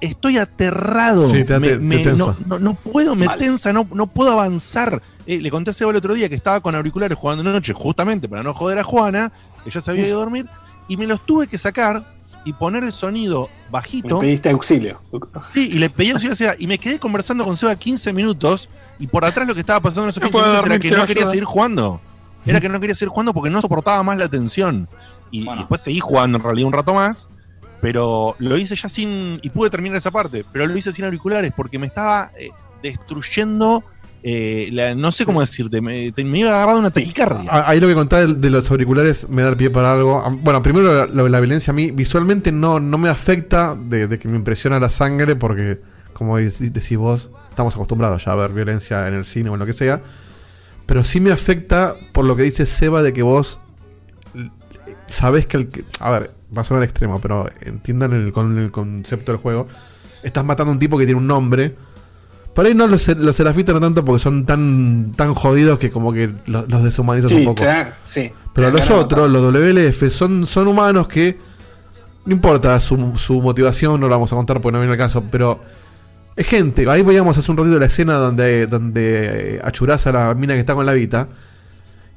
estoy 0.00 0.38
aterrado. 0.38 1.30
Sí, 1.30 1.44
te- 1.44 1.58
Me- 1.60 1.98
te- 1.98 2.12
no, 2.14 2.36
no- 2.46 2.58
no 2.58 2.74
puedo, 2.74 3.14
me 3.14 3.28
tensa, 3.38 3.72
no, 3.72 3.86
no 3.92 4.06
puedo 4.08 4.32
avanzar. 4.32 5.00
Eh, 5.26 5.40
le 5.40 5.50
conté 5.50 5.70
a 5.70 5.72
Seba 5.72 5.90
el 5.92 5.96
otro 5.96 6.12
día 6.14 6.28
que 6.28 6.34
estaba 6.34 6.60
con 6.60 6.74
auriculares 6.74 7.16
jugando 7.16 7.42
de 7.42 7.50
noche, 7.50 7.72
justamente 7.72 8.28
para 8.28 8.42
no 8.42 8.52
joder 8.52 8.78
a 8.80 8.84
Juana, 8.84 9.32
que 9.64 9.70
ya 9.70 9.80
se 9.80 9.90
había 9.90 10.06
ido 10.06 10.16
a 10.18 10.24
dormir, 10.24 10.46
y 10.88 10.96
me 10.96 11.06
los 11.06 11.24
tuve 11.24 11.46
que 11.46 11.56
sacar 11.56 12.13
y 12.44 12.52
poner 12.52 12.84
el 12.84 12.92
sonido 12.92 13.48
Me 13.66 13.70
bajito. 13.72 14.18
pediste 14.18 14.50
auxilio. 14.50 15.00
Sí, 15.46 15.70
y 15.72 15.78
le 15.78 15.88
pedí 15.90 16.10
auxilio, 16.10 16.32
o 16.32 16.36
sea, 16.36 16.54
y 16.58 16.66
me 16.66 16.78
quedé 16.78 16.98
conversando 16.98 17.44
con 17.44 17.56
Seba 17.56 17.74
15 17.76 18.12
minutos, 18.12 18.68
y 18.98 19.06
por 19.06 19.24
atrás 19.24 19.46
lo 19.48 19.54
que 19.54 19.60
estaba 19.60 19.80
pasando 19.80 20.04
en 20.04 20.08
esos 20.10 20.22
No 20.22 20.28
15 20.28 20.32
puedo 20.38 20.46
minutos 20.52 20.70
era 20.70 20.78
que 20.78 20.90
no 20.90 21.06
quería 21.06 21.22
ayuda. 21.22 21.30
seguir 21.32 21.44
jugando. 21.44 22.00
Era 22.46 22.60
que 22.60 22.68
no 22.68 22.78
quería 22.78 22.94
seguir 22.94 23.08
jugando 23.08 23.32
porque 23.32 23.50
no 23.50 23.60
soportaba 23.60 24.02
más 24.02 24.18
la 24.18 24.28
tensión. 24.28 24.88
Y, 25.30 25.44
Bueno. 25.44 25.60
y 25.60 25.64
después 25.64 25.80
seguí 25.80 25.98
jugando 26.00 26.36
en 26.38 26.44
realidad 26.44 26.66
un 26.66 26.72
rato 26.74 26.92
más, 26.94 27.28
pero 27.80 28.36
lo 28.38 28.56
hice 28.58 28.76
ya 28.76 28.88
sin. 28.88 29.40
y 29.42 29.50
pude 29.50 29.70
terminar 29.70 29.96
esa 29.96 30.10
parte, 30.10 30.44
pero 30.52 30.66
lo 30.66 30.76
hice 30.76 30.92
sin 30.92 31.06
auriculares 31.06 31.52
porque 31.56 31.78
me 31.78 31.86
estaba 31.86 32.30
eh, 32.38 32.50
destruyendo. 32.82 33.82
Eh, 34.26 34.70
la- 34.72 34.94
no 34.94 35.12
sé 35.12 35.26
cómo 35.26 35.40
decirte, 35.40 35.82
me, 35.82 36.10
te- 36.12 36.24
me 36.24 36.38
iba 36.40 36.50
a 36.50 36.54
agarrar 36.56 36.76
una 36.76 36.90
taquicardia. 36.90 37.48
Ah, 37.52 37.64
Ahí 37.66 37.78
lo 37.78 37.86
que 37.88 37.94
contaba 37.94 38.24
de, 38.26 38.34
de 38.34 38.48
los 38.50 38.70
auriculares 38.70 39.28
me 39.28 39.42
da 39.42 39.50
el 39.50 39.56
pie 39.56 39.68
para 39.70 39.92
algo. 39.92 40.22
Ah, 40.24 40.34
Bueno, 40.40 40.62
primero 40.62 40.92
la, 40.94 41.06
la- 41.06 41.28
la 41.28 41.40
violencia 41.40 41.70
a 41.72 41.74
mí 41.74 41.90
visualmente 41.90 42.50
no, 42.50 42.80
no 42.80 42.96
me 42.98 43.10
afecta 43.10 43.76
de, 43.78 44.08
de 44.08 44.18
que 44.18 44.26
me 44.28 44.36
impresiona 44.36 44.80
la 44.80 44.88
sangre 44.88 45.36
porque, 45.36 45.80
como 46.14 46.38
dec- 46.40 46.56
decís 46.70 46.96
vos, 46.96 47.30
estamos 47.50 47.74
acostumbrados 47.74 48.24
ya 48.24 48.32
a 48.32 48.36
ver 48.36 48.52
violencia 48.52 49.06
en 49.08 49.14
el 49.14 49.24
cine 49.26 49.50
o 49.50 49.54
en 49.54 49.60
lo 49.60 49.66
que 49.66 49.74
sea. 49.74 50.00
Pero 50.86 51.04
sí 51.04 51.20
me 51.20 51.30
afecta 51.30 51.94
por 52.12 52.24
lo 52.24 52.34
que 52.34 52.44
dice 52.44 52.64
Seba 52.66 53.02
de 53.02 53.12
que 53.12 53.22
vos 53.22 53.60
sabés 55.06 55.46
que 55.46 55.56
el 55.58 55.68
que... 55.68 55.84
A 56.00 56.10
ver, 56.10 56.34
va 56.56 56.62
a 56.62 56.64
sonar 56.64 56.82
extremo, 56.82 57.20
pero 57.20 57.46
entiendan 57.60 58.12
el, 58.12 58.32
con 58.32 58.58
el 58.58 58.70
concepto 58.70 59.32
del 59.32 59.40
juego. 59.40 59.66
Estás 60.22 60.44
matando 60.44 60.70
a 60.70 60.72
un 60.74 60.78
tipo 60.78 60.98
que 60.98 61.04
tiene 61.04 61.20
un 61.20 61.26
nombre. 61.26 61.74
Por 62.54 62.66
ahí 62.66 62.74
no 62.74 62.86
los, 62.86 63.08
los 63.08 63.34
serafitas 63.36 63.74
no 63.74 63.80
tanto 63.80 64.04
porque 64.04 64.22
son 64.22 64.46
tan, 64.46 65.12
tan 65.16 65.34
jodidos 65.34 65.78
que 65.78 65.90
como 65.90 66.12
que 66.12 66.30
los, 66.46 66.68
los 66.70 66.84
deshumanizas 66.84 67.30
Sí, 67.30 67.38
un 67.38 67.44
poco. 67.46 67.64
da- 67.64 67.98
sí. 68.04 68.30
Pero 68.54 68.70
los 68.70 68.88
la 68.88 68.96
otros, 68.96 69.28
los 69.30 69.42
WLF, 69.52 70.10
son, 70.10 70.46
son 70.46 70.68
humanos 70.68 71.08
que. 71.08 71.38
No 72.26 72.32
importa 72.32 72.78
su, 72.80 73.12
su 73.16 73.42
motivación, 73.42 74.00
no 74.00 74.06
lo 74.06 74.12
vamos 74.14 74.32
a 74.32 74.36
contar 74.36 74.60
porque 74.60 74.72
no 74.72 74.78
viene 74.78 74.92
el 74.92 74.98
caso, 74.98 75.24
pero. 75.30 75.60
Es 76.36 76.46
gente. 76.46 76.88
Ahí 76.88 77.02
veíamos 77.02 77.36
hace 77.38 77.50
un 77.50 77.56
ratito 77.56 77.78
la 77.78 77.86
escena 77.86 78.14
donde, 78.14 78.66
donde 78.66 79.60
achurás 79.62 80.06
a 80.06 80.12
la 80.12 80.34
mina 80.34 80.54
que 80.54 80.60
está 80.60 80.74
con 80.74 80.86
la 80.86 80.92
Vita. 80.92 81.28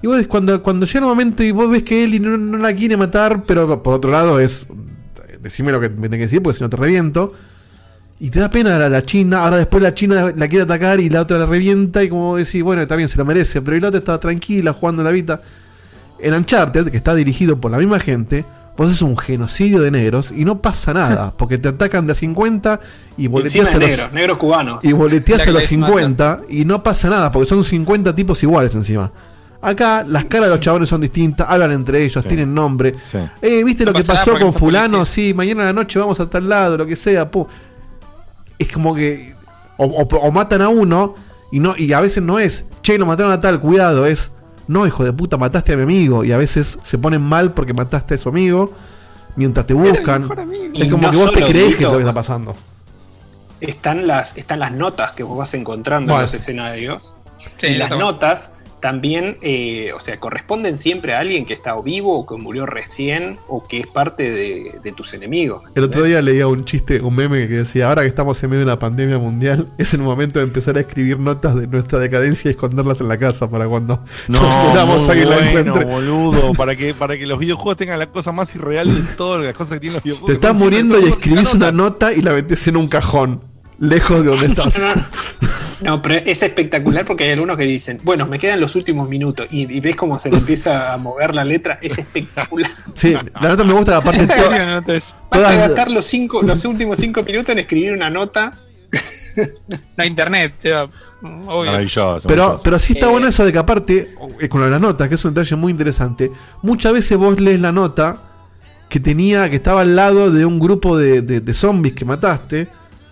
Y 0.01 0.07
vos 0.07 0.26
cuando, 0.27 0.61
cuando 0.61 0.85
llega 0.85 0.99
el 0.99 1.05
momento 1.05 1.43
y 1.43 1.51
vos 1.51 1.69
ves 1.69 1.81
que 1.84 2.03
él 2.03 2.22
no, 2.22 2.38
no 2.38 2.57
la 2.59 2.73
quiere 2.73 2.95
matar, 2.97 3.43
pero 3.45 3.81
por 3.81 3.95
otro 3.95 4.11
lado 4.11 4.39
es. 4.39 4.65
Decime 5.41 5.72
lo 5.72 5.80
que 5.80 5.89
me 5.89 6.09
tenés 6.09 6.18
que 6.19 6.26
decir 6.27 6.41
porque 6.43 6.57
si 6.59 6.64
no 6.64 6.69
te 6.69 6.77
reviento. 6.77 7.34
Y 8.19 8.31
te 8.31 8.39
da 8.39 8.49
pena 8.49 8.80
la, 8.80 8.89
la 8.89 9.03
China, 9.03 9.44
ahora 9.44 9.57
después 9.57 9.84
la 9.84 9.94
China 9.94 10.31
la 10.35 10.48
quiere 10.48 10.64
atacar 10.64 10.99
y 10.99 11.07
la 11.10 11.22
otra 11.22 11.38
la 11.38 11.45
revienta 11.45 12.03
y 12.03 12.10
como 12.10 12.35
decís, 12.38 12.64
bueno, 12.64 12.81
está 12.81 12.95
bien, 12.95 13.10
se 13.10 13.18
lo 13.18 13.26
merece, 13.26 13.61
pero 13.61 13.77
el 13.77 13.85
otro 13.85 13.99
estaba 13.99 14.19
tranquila 14.19 14.73
jugando 14.73 15.03
la 15.03 15.11
Vita. 15.11 15.41
En 16.19 16.34
Uncharted, 16.34 16.89
que 16.89 16.98
está 16.98 17.14
dirigido 17.14 17.61
por 17.61 17.69
la 17.69 17.77
misma 17.77 17.99
gente, 17.99 18.44
vos 18.76 18.91
es 18.91 19.03
un 19.03 19.15
genocidio 19.18 19.81
de 19.81 19.91
negros 19.91 20.31
y 20.35 20.45
no 20.45 20.60
pasa 20.64 20.94
nada, 20.95 21.31
porque 21.38 21.60
te 21.60 21.68
atacan 21.69 22.07
de 22.07 22.14
a 22.14 22.15
50 22.15 22.80
y 23.18 23.27
boleteas 23.27 23.68
a 23.68 23.77
los, 23.77 23.80
negros, 23.88 24.14
negros 24.14 24.38
cubanos. 24.39 24.84
y 24.84 24.94
boleteas 24.94 25.44
a 25.44 25.52
los 25.52 25.69
Lives 25.69 25.69
50 25.69 26.41
y 26.49 26.65
no 26.65 26.81
pasa 26.81 27.10
nada, 27.10 27.31
porque 27.31 27.48
son 27.48 27.64
50 27.64 28.15
tipos 28.15 28.41
iguales 28.41 28.73
encima. 28.73 29.11
Acá 29.61 30.03
las 30.07 30.26
caras 30.26 30.48
de 30.48 30.56
los 30.56 30.60
chabones 30.60 30.89
son 30.89 31.02
distintas, 31.02 31.48
hablan 31.49 31.72
entre 31.72 32.03
ellos, 32.03 32.23
Sí. 32.23 32.27
tienen 32.30 32.53
nombre. 32.53 32.95
Sí. 33.03 33.18
Eh, 33.44 33.64
¿viste 33.64 33.85
No 33.85 33.91
lo 33.91 33.98
que 33.98 34.03
pasó 34.03 34.39
con 34.39 34.52
fulano? 34.53 35.06
Sí, 35.06 35.34
mañana 35.35 35.64
a 35.64 35.65
la 35.68 35.73
noche 35.73 35.99
vamos 35.99 36.19
a 36.19 36.27
tal 36.27 36.49
lado, 36.49 36.77
lo 36.77 36.85
que 36.88 36.95
sea. 36.95 37.30
pu. 37.30 37.48
Es 38.60 38.72
como 38.72 38.96
que 38.96 39.36
o, 39.78 39.86
o- 39.86 40.04
o 40.18 40.32
matan 40.32 40.62
a 40.62 40.70
uno 40.70 41.16
y 41.52 41.60
no 41.60 41.76
y 41.78 41.94
a 41.94 42.00
veces 42.02 42.24
no 42.24 42.40
es, 42.40 42.66
che, 42.82 42.98
lo 42.98 43.06
mataron 43.06 43.32
a 43.32 43.40
tal, 43.42 43.60
cuidado, 43.60 44.06
es 44.06 44.32
no, 44.68 44.86
hijo 44.86 45.04
de 45.06 45.14
puta, 45.14 45.38
mataste 45.38 45.74
a 45.74 45.78
mi 45.78 45.84
amigo 45.84 46.24
y 46.26 46.32
a 46.34 46.38
veces 46.38 46.78
se 46.84 46.98
ponen 46.98 47.22
mal 47.22 47.54
porque 47.54 47.74
mataste 47.74 48.16
a 48.16 48.18
su 48.18 48.30
amigo 48.30 48.74
mientras 49.38 49.66
te 49.66 49.74
buscan. 49.74 50.28
Es 50.74 50.88
Y 50.88 50.90
como 50.90 51.04
no 51.04 51.12
que 51.12 51.18
vos 51.18 51.32
te 51.34 51.46
crees 51.46 51.76
que 51.76 51.84
es 51.86 51.90
lo 51.90 51.94
que 51.94 52.00
está 52.00 52.14
pasando. 52.14 52.56
Están 53.62 54.06
las, 54.06 54.36
están 54.38 54.60
las 54.60 54.72
notas 54.72 55.14
que 55.14 55.24
vos 55.24 55.38
vas 55.38 55.54
encontrando 55.54 56.14
Bueno, 56.14 56.28
en 56.28 56.32
los 56.32 56.40
escenarios. 56.40 57.14
Sí, 57.56 57.68
y 57.68 57.76
las 57.76 57.90
tomo. 57.90 58.02
notas 58.02 58.52
también, 58.80 59.38
eh, 59.41 59.91
o 59.95 59.99
sea, 59.99 60.20
corresponden 60.20 60.78
siempre 60.78 61.14
a 61.14 61.20
alguien 61.20 61.45
que 61.45 61.54
está 61.54 61.76
o 61.76 61.84
vivo 61.84 62.18
o 62.18 62.26
que 62.26 62.36
murió 62.36 62.66
recién 62.66 63.40
o 63.48 63.66
que 63.68 63.80
es 63.80 63.88
parte 63.88 64.30
de, 64.32 64.80
de 64.84 64.91
tus 64.91 65.14
enemigos. 65.14 65.64
El 65.76 65.84
otro 65.84 66.04
día 66.04 66.22
leía 66.22 66.48
un 66.48 66.66
chiste, 66.66 67.02
un 67.02 67.16
meme 67.16 67.48
que 67.48 67.56
decía, 67.56 67.90
ahora 67.90 68.04
que 68.04 68.08
estamos 68.08 68.41
en 68.44 68.49
medio 68.49 68.60
de 68.60 68.72
una 68.72 68.80
pandemia 68.80 69.18
mundial, 69.18 69.68
es 69.78 69.94
el 69.94 70.02
momento 70.02 70.40
de 70.40 70.45
empezar 70.45 70.78
a 70.78 70.82
escribir 70.82 71.20
notas 71.20 71.56
de 71.56 71.68
nuestra 71.68 71.99
decadencia 71.99 72.49
y 72.49 72.52
esconderlas 72.52 73.02
en 73.02 73.08
la 73.08 73.18
casa 73.18 73.49
para 73.49 73.68
cuando 73.68 74.04
No, 74.28 74.40
queramos 74.40 75.02
muy 75.02 75.10
a 75.10 75.14
que 75.14 75.26
la 75.26 75.36
bueno, 75.36 75.60
encuentre. 75.60 75.86
boludo, 75.86 76.54
para 76.58 76.76
que, 76.76 76.94
para 76.94 77.18
que 77.18 77.26
los 77.26 77.40
videojuegos 77.40 77.78
tengan 77.78 77.99
la 77.99 78.08
cosa 78.08 78.32
más 78.32 78.54
irreal 78.56 78.94
de 78.94 79.14
todas 79.16 79.44
las 79.44 79.54
cosas 79.54 79.76
que 79.76 79.80
tienen 79.82 79.95
los 79.95 80.04
videojuegos. 80.04 80.30
Te 80.30 80.36
estás 80.36 80.56
muriendo 80.56 80.99
y 80.99 81.06
escribís 81.06 81.54
una 81.54 81.72
nota 81.72 82.14
y 82.14 82.22
la 82.22 82.34
metes 82.34 82.68
en 82.68 82.78
un 82.78 82.88
cajón, 82.88 83.41
lejos 83.80 84.24
de 84.24 84.30
donde 84.30 84.45
estás. 84.48 84.80
No, 85.82 86.02
pero 86.02 86.16
es 86.16 86.41
espectacular 86.41 87.06
porque 87.06 87.26
hay 87.26 87.32
algunos 87.32 87.56
que 87.58 87.64
dicen, 87.64 87.99
bueno, 88.04 88.26
me 88.26 88.40
quedan 88.40 88.60
los 88.60 88.76
últimos 88.76 89.08
minutos 89.08 89.48
y, 89.52 89.72
y 89.72 89.80
ves 89.80 89.95
cómo 89.95 90.18
se 90.20 90.32
le 90.32 90.38
empieza 90.38 90.94
a 90.94 90.98
mover 90.98 91.36
la 91.36 91.44
letra, 91.44 91.78
es 91.82 91.98
espectacular. 91.98 92.72
Sí, 92.95 93.14
la 93.14 93.49
nota 93.49 93.64
me 93.64 93.74
gusta, 93.74 93.98
aparte 93.98 94.22
¿En 94.22 94.28
to-? 94.28 94.36
¿No 94.36 94.99
Vas 95.30 95.44
a 95.44 95.56
gastar 95.56 95.91
los, 95.91 96.06
cinco, 96.06 96.41
los 96.41 96.64
últimos 96.66 96.98
cinco 96.99 97.22
minutos 97.24 97.49
en 97.49 97.60
escribir 97.60 97.94
una 97.94 98.10
nota. 98.10 98.54
La 99.95 100.06
internet. 100.06 100.54
Obvio. 101.22 101.66
Maravilloso. 101.72 102.28
Pero, 102.28 102.41
maravilloso. 102.44 102.64
pero 102.64 102.80
sí 102.80 102.94
está 102.94 103.06
Eh, 103.06 103.10
bueno 103.10 103.28
eso 103.28 103.45
de 103.45 103.52
que 103.52 103.58
aparte, 103.60 104.16
eh, 104.40 104.49
con 104.49 104.70
la 104.70 104.80
nota, 104.80 105.08
que 105.08 105.16
es 105.16 105.26
un 105.26 105.34
detalle 105.34 105.56
muy 105.56 105.72
interesante, 105.72 106.32
muchas 106.64 106.94
veces 106.94 107.18
vos 107.18 107.40
lees 107.40 107.60
la 107.60 107.72
nota 107.72 108.18
que 108.90 108.99
tenía, 108.99 109.49
que 109.49 109.58
estaba 109.58 109.82
al 109.82 109.95
lado 109.95 110.32
de 110.32 110.45
un 110.45 110.60
grupo 110.60 110.98
de, 110.98 111.22
de- 111.22 111.41
de 111.41 111.54
zombies 111.54 111.94
que 111.94 112.06
mataste, 112.06 112.68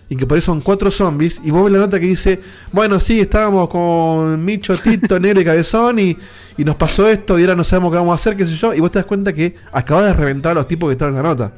y 0.10 0.16
que 0.16 0.26
por 0.28 0.38
eso 0.38 0.48
son 0.48 0.62
cuatro 0.62 0.92
zombies, 0.92 1.42
y 1.44 1.52
vos 1.52 1.64
ves 1.66 1.74
la 1.74 1.80
nota 1.80 2.00
que 2.00 2.06
dice, 2.06 2.40
bueno, 2.72 3.00
sí, 3.00 3.20
estábamos 3.20 3.68
con 3.70 4.44
Micho, 4.46 4.78
Tito, 4.78 5.20
Negro 5.20 5.42
y 5.42 5.46
Cabezón, 5.46 5.98
y, 6.00 6.16
y 6.58 6.64
nos 6.64 6.76
pasó 6.76 7.08
esto, 7.10 7.38
y 7.40 7.42
ahora 7.42 7.56
no 7.56 7.64
sabemos 7.64 7.92
qué 7.92 7.98
vamos 7.98 8.12
a 8.12 8.16
hacer, 8.16 8.38
qué 8.38 8.46
sé 8.46 8.56
yo, 8.56 8.74
y 8.74 8.80
vos 8.80 8.92
te 8.92 9.00
das 9.00 9.06
cuenta 9.06 9.34
que 9.34 9.56
acabas 9.72 10.06
de 10.06 10.14
reventar 10.14 10.52
a 10.52 10.56
los 10.56 10.68
tipos 10.68 10.88
que 10.90 10.94
estaban 10.94 11.16
en 11.16 11.24
la 11.24 11.30
nota. 11.30 11.52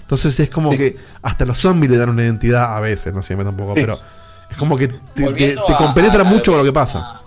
Entonces 0.00 0.38
es 0.40 0.50
como 0.50 0.70
que 0.70 0.96
hasta 1.22 1.44
los 1.46 1.58
zombies 1.58 1.90
le 1.92 1.98
dan 1.98 2.10
una 2.10 2.22
identidad 2.24 2.76
a 2.76 2.80
veces, 2.80 3.12
no 3.14 3.20
me 3.36 3.44
tampoco, 3.44 3.74
Sí. 3.74 3.80
pero 3.80 3.98
es 4.50 4.56
como 4.56 4.76
que 4.76 4.88
te, 4.88 4.98
te- 5.14 5.22
Volviendo 5.24 5.64
te 5.66 5.72
a- 5.72 5.76
compenetra 5.78 6.22
a- 6.22 6.26
a 6.26 6.30
mucho 6.30 6.50
lo 6.52 6.58
con 6.58 6.58
lo 6.58 6.62
que- 6.64 6.68
que 6.68 6.74
pasa. 6.74 7.20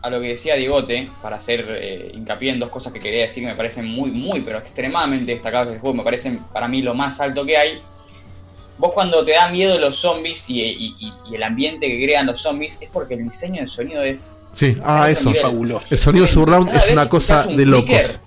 a 0.00 0.10
lo 0.10 0.20
que 0.20 0.28
decía 0.28 0.54
Digote, 0.54 1.10
para 1.22 1.36
hacer 1.36 1.66
eh, 1.68 2.12
hincapié 2.14 2.52
en 2.52 2.60
dos 2.60 2.68
cosas 2.70 2.92
que 2.92 2.98
quería 3.00 3.22
decir 3.22 3.42
que 3.44 3.50
me 3.50 3.56
parecen 3.56 3.84
muy, 3.86 4.10
muy, 4.10 4.40
pero 4.42 4.58
extremadamente 4.58 5.32
destacables 5.32 5.72
del 5.72 5.80
juego, 5.80 5.96
me 5.96 6.02
parecen 6.04 6.38
para 6.52 6.68
mí 6.68 6.82
lo 6.82 6.94
más 6.94 7.20
alto 7.20 7.44
que 7.44 7.56
hay. 7.56 7.82
Vos 8.78 8.92
cuando 8.92 9.24
te 9.24 9.32
da 9.32 9.48
miedo 9.50 9.78
los 9.78 9.96
zombies 9.96 10.48
y, 10.48 10.62
y- 10.62 10.94
y- 11.00 11.12
y 11.30 11.34
el 11.34 11.42
ambiente 11.42 11.86
que 11.88 12.02
crean 12.04 12.26
los 12.26 12.40
zombies 12.40 12.78
es 12.80 12.88
porque 12.90 13.14
el 13.14 13.24
diseño 13.24 13.56
del 13.56 13.68
sonido 13.68 14.02
es... 14.02 14.32
Sí, 14.54 14.76
ah, 14.84 15.10
eso. 15.10 15.26
nivel. 15.28 15.42
fabuloso. 15.42 15.86
El 15.90 15.98
sonido 15.98 16.26
surround 16.26 16.74
es 16.74 16.90
una 16.92 17.08
cosa 17.08 17.44
un 17.48 17.56
de 17.56 17.66
locos. 17.66 17.84
clicker, 17.90 18.20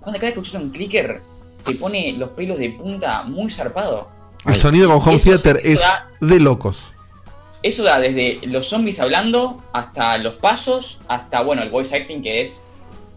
Cuando 0.00 0.02
cada 0.02 0.10
vez 0.12 0.20
que 0.20 0.26
escuchas 0.40 0.54
un 0.62 0.70
clicker, 0.70 1.20
te 1.64 1.74
pone 1.76 2.12
los 2.12 2.30
pelos 2.30 2.58
de 2.58 2.70
punta 2.70 3.22
muy 3.22 3.50
zarpado. 3.50 4.08
El 4.46 4.54
sonido 4.56 4.88
con 4.88 5.00
Home 5.00 5.16
Eso- 5.16 5.24
Theater 5.40 5.60
eso 5.64 5.72
es 5.72 5.80
da- 5.80 6.08
de 6.20 6.40
locos. 6.40 6.92
Eso 7.62 7.82
da 7.82 7.98
desde 7.98 8.40
los 8.46 8.68
zombies 8.68 9.00
hablando 9.00 9.62
hasta 9.72 10.18
los 10.18 10.34
pasos, 10.34 10.98
hasta 11.08 11.40
bueno, 11.40 11.62
el 11.62 11.70
voice 11.70 11.96
acting 11.96 12.20
que 12.22 12.42
es 12.42 12.62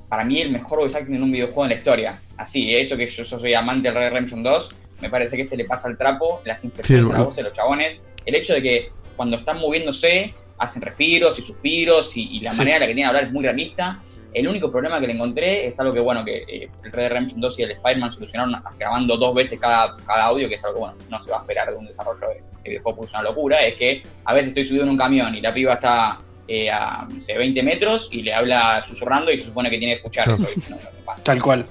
para 0.07 0.23
mí 0.23 0.39
el 0.39 0.51
mejor 0.51 0.79
voice 0.79 0.95
acting 0.97 1.15
en 1.15 1.23
un 1.23 1.31
videojuego 1.31 1.65
en 1.65 1.69
la 1.71 1.75
historia. 1.75 2.21
Así, 2.37 2.73
eso 2.73 2.95
que 2.95 3.07
yo, 3.07 3.23
yo 3.23 3.39
soy 3.39 3.53
amante 3.55 3.89
del 3.89 3.95
Red 3.97 4.09
Redemption 4.11 4.41
2, 4.43 4.69
me 5.01 5.09
parece 5.09 5.35
que 5.35 5.43
este 5.43 5.57
le 5.57 5.65
pasa 5.65 5.87
el 5.89 5.97
trapo, 5.97 6.41
las 6.45 6.63
inflexiones 6.63 7.05
Sí, 7.05 7.11
a 7.13 7.17
la 7.17 7.23
voz 7.25 7.35
de 7.35 7.43
los 7.43 7.53
chabones, 7.53 8.03
el 8.25 8.35
hecho 8.35 8.53
de 8.53 8.61
que 8.61 8.91
cuando 9.15 9.35
están 9.37 9.59
moviéndose 9.59 10.33
hacen 10.59 10.81
respiros 10.81 11.37
y 11.37 11.41
suspiros 11.43 12.17
y, 12.17 12.37
y 12.37 12.39
la 12.39 12.51
Sí. 12.51 12.57
manera 12.57 12.77
en 12.77 12.81
la 12.81 12.87
que 12.87 12.93
tienen 12.93 13.05
de 13.11 13.15
hablar 13.17 13.23
es 13.25 13.31
muy 13.31 13.43
realista. 13.43 13.99
El 14.33 14.47
único 14.47 14.71
problema 14.71 14.99
que 14.99 15.07
le 15.07 15.13
encontré 15.13 15.65
es 15.67 15.79
algo 15.79 15.93
que, 15.93 15.99
bueno, 15.99 16.23
que 16.25 16.37
eh, 16.47 16.69
el 16.83 16.91
Red 16.91 16.99
Dead 17.03 17.09
Redemption 17.09 17.39
2 17.41 17.59
y 17.59 17.63
el 17.63 17.71
Spider-Man 17.71 18.11
solucionaron 18.11 18.55
grabando 18.77 19.17
dos 19.17 19.33
veces 19.35 19.59
cada, 19.59 19.95
cada 20.05 20.25
audio, 20.25 20.47
que 20.49 20.55
es 20.55 20.63
algo 20.63 20.75
que, 20.75 20.79
bueno, 20.79 20.95
no 21.09 21.21
se 21.21 21.29
va 21.31 21.37
a 21.37 21.41
esperar 21.41 21.69
de 21.69 21.75
un 21.75 21.85
desarrollo 21.85 22.27
de, 22.27 22.35
de 22.63 22.69
videojuego, 22.69 23.05
es 23.05 23.11
una 23.11 23.21
locura. 23.23 23.61
Es 23.61 23.75
que 23.75 24.03
a 24.25 24.33
veces 24.33 24.49
estoy 24.49 24.63
subido 24.65 24.83
en 24.83 24.89
un 24.89 24.97
camión 24.97 25.33
y 25.35 25.41
la 25.41 25.53
piba 25.53 25.73
está 25.73 26.19
eh, 26.47 26.69
a, 26.69 27.07
no 27.11 27.19
sé, 27.19 27.37
20 27.37 27.61
metros 27.63 28.09
y 28.11 28.21
le 28.23 28.33
habla 28.33 28.81
susurrando 28.87 29.31
y 29.31 29.37
se 29.37 29.45
supone 29.45 29.69
que 29.69 29.77
tiene 29.77 29.93
que 29.93 29.97
escuchar 29.97 30.29
eso. 30.29 30.43
no, 30.69 30.75
no 30.75 30.81
me 30.81 31.03
pasa. 31.05 31.23
Tal 31.23 31.41
cual. 31.41 31.65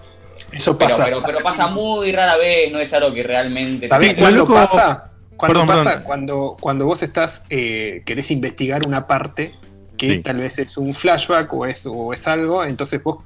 Eso 0.56 0.76
pasa. 0.78 1.04
pero, 1.04 1.22
pero 1.24 1.38
pasa 1.40 1.66
muy 1.68 2.12
rara 2.12 2.36
vez, 2.36 2.70
no 2.72 2.78
es 2.78 2.92
algo 2.92 3.12
que 3.14 3.22
realmente... 3.22 3.88
¿Sabés 3.88 4.14
cuándo 4.14 4.40
loco- 4.44 4.54
pasa? 4.54 5.12
Cuando 5.36 5.52
Perdón, 5.60 5.66
pasa, 5.68 5.84
perdón. 5.90 6.02
cuando, 6.04 6.56
cuando 6.58 6.86
vos 6.86 7.02
estás, 7.02 7.42
eh, 7.50 8.02
querés 8.06 8.30
investigar 8.30 8.80
una 8.86 9.06
parte 9.06 9.54
que 9.98 10.06
Sí. 10.06 10.22
tal 10.22 10.36
vez 10.38 10.58
es 10.58 10.76
un 10.78 10.94
flashback 10.94 11.52
o 11.52 11.66
es, 11.66 11.84
o 11.86 12.12
es 12.14 12.26
algo, 12.26 12.64
entonces 12.64 13.02
vos 13.02 13.18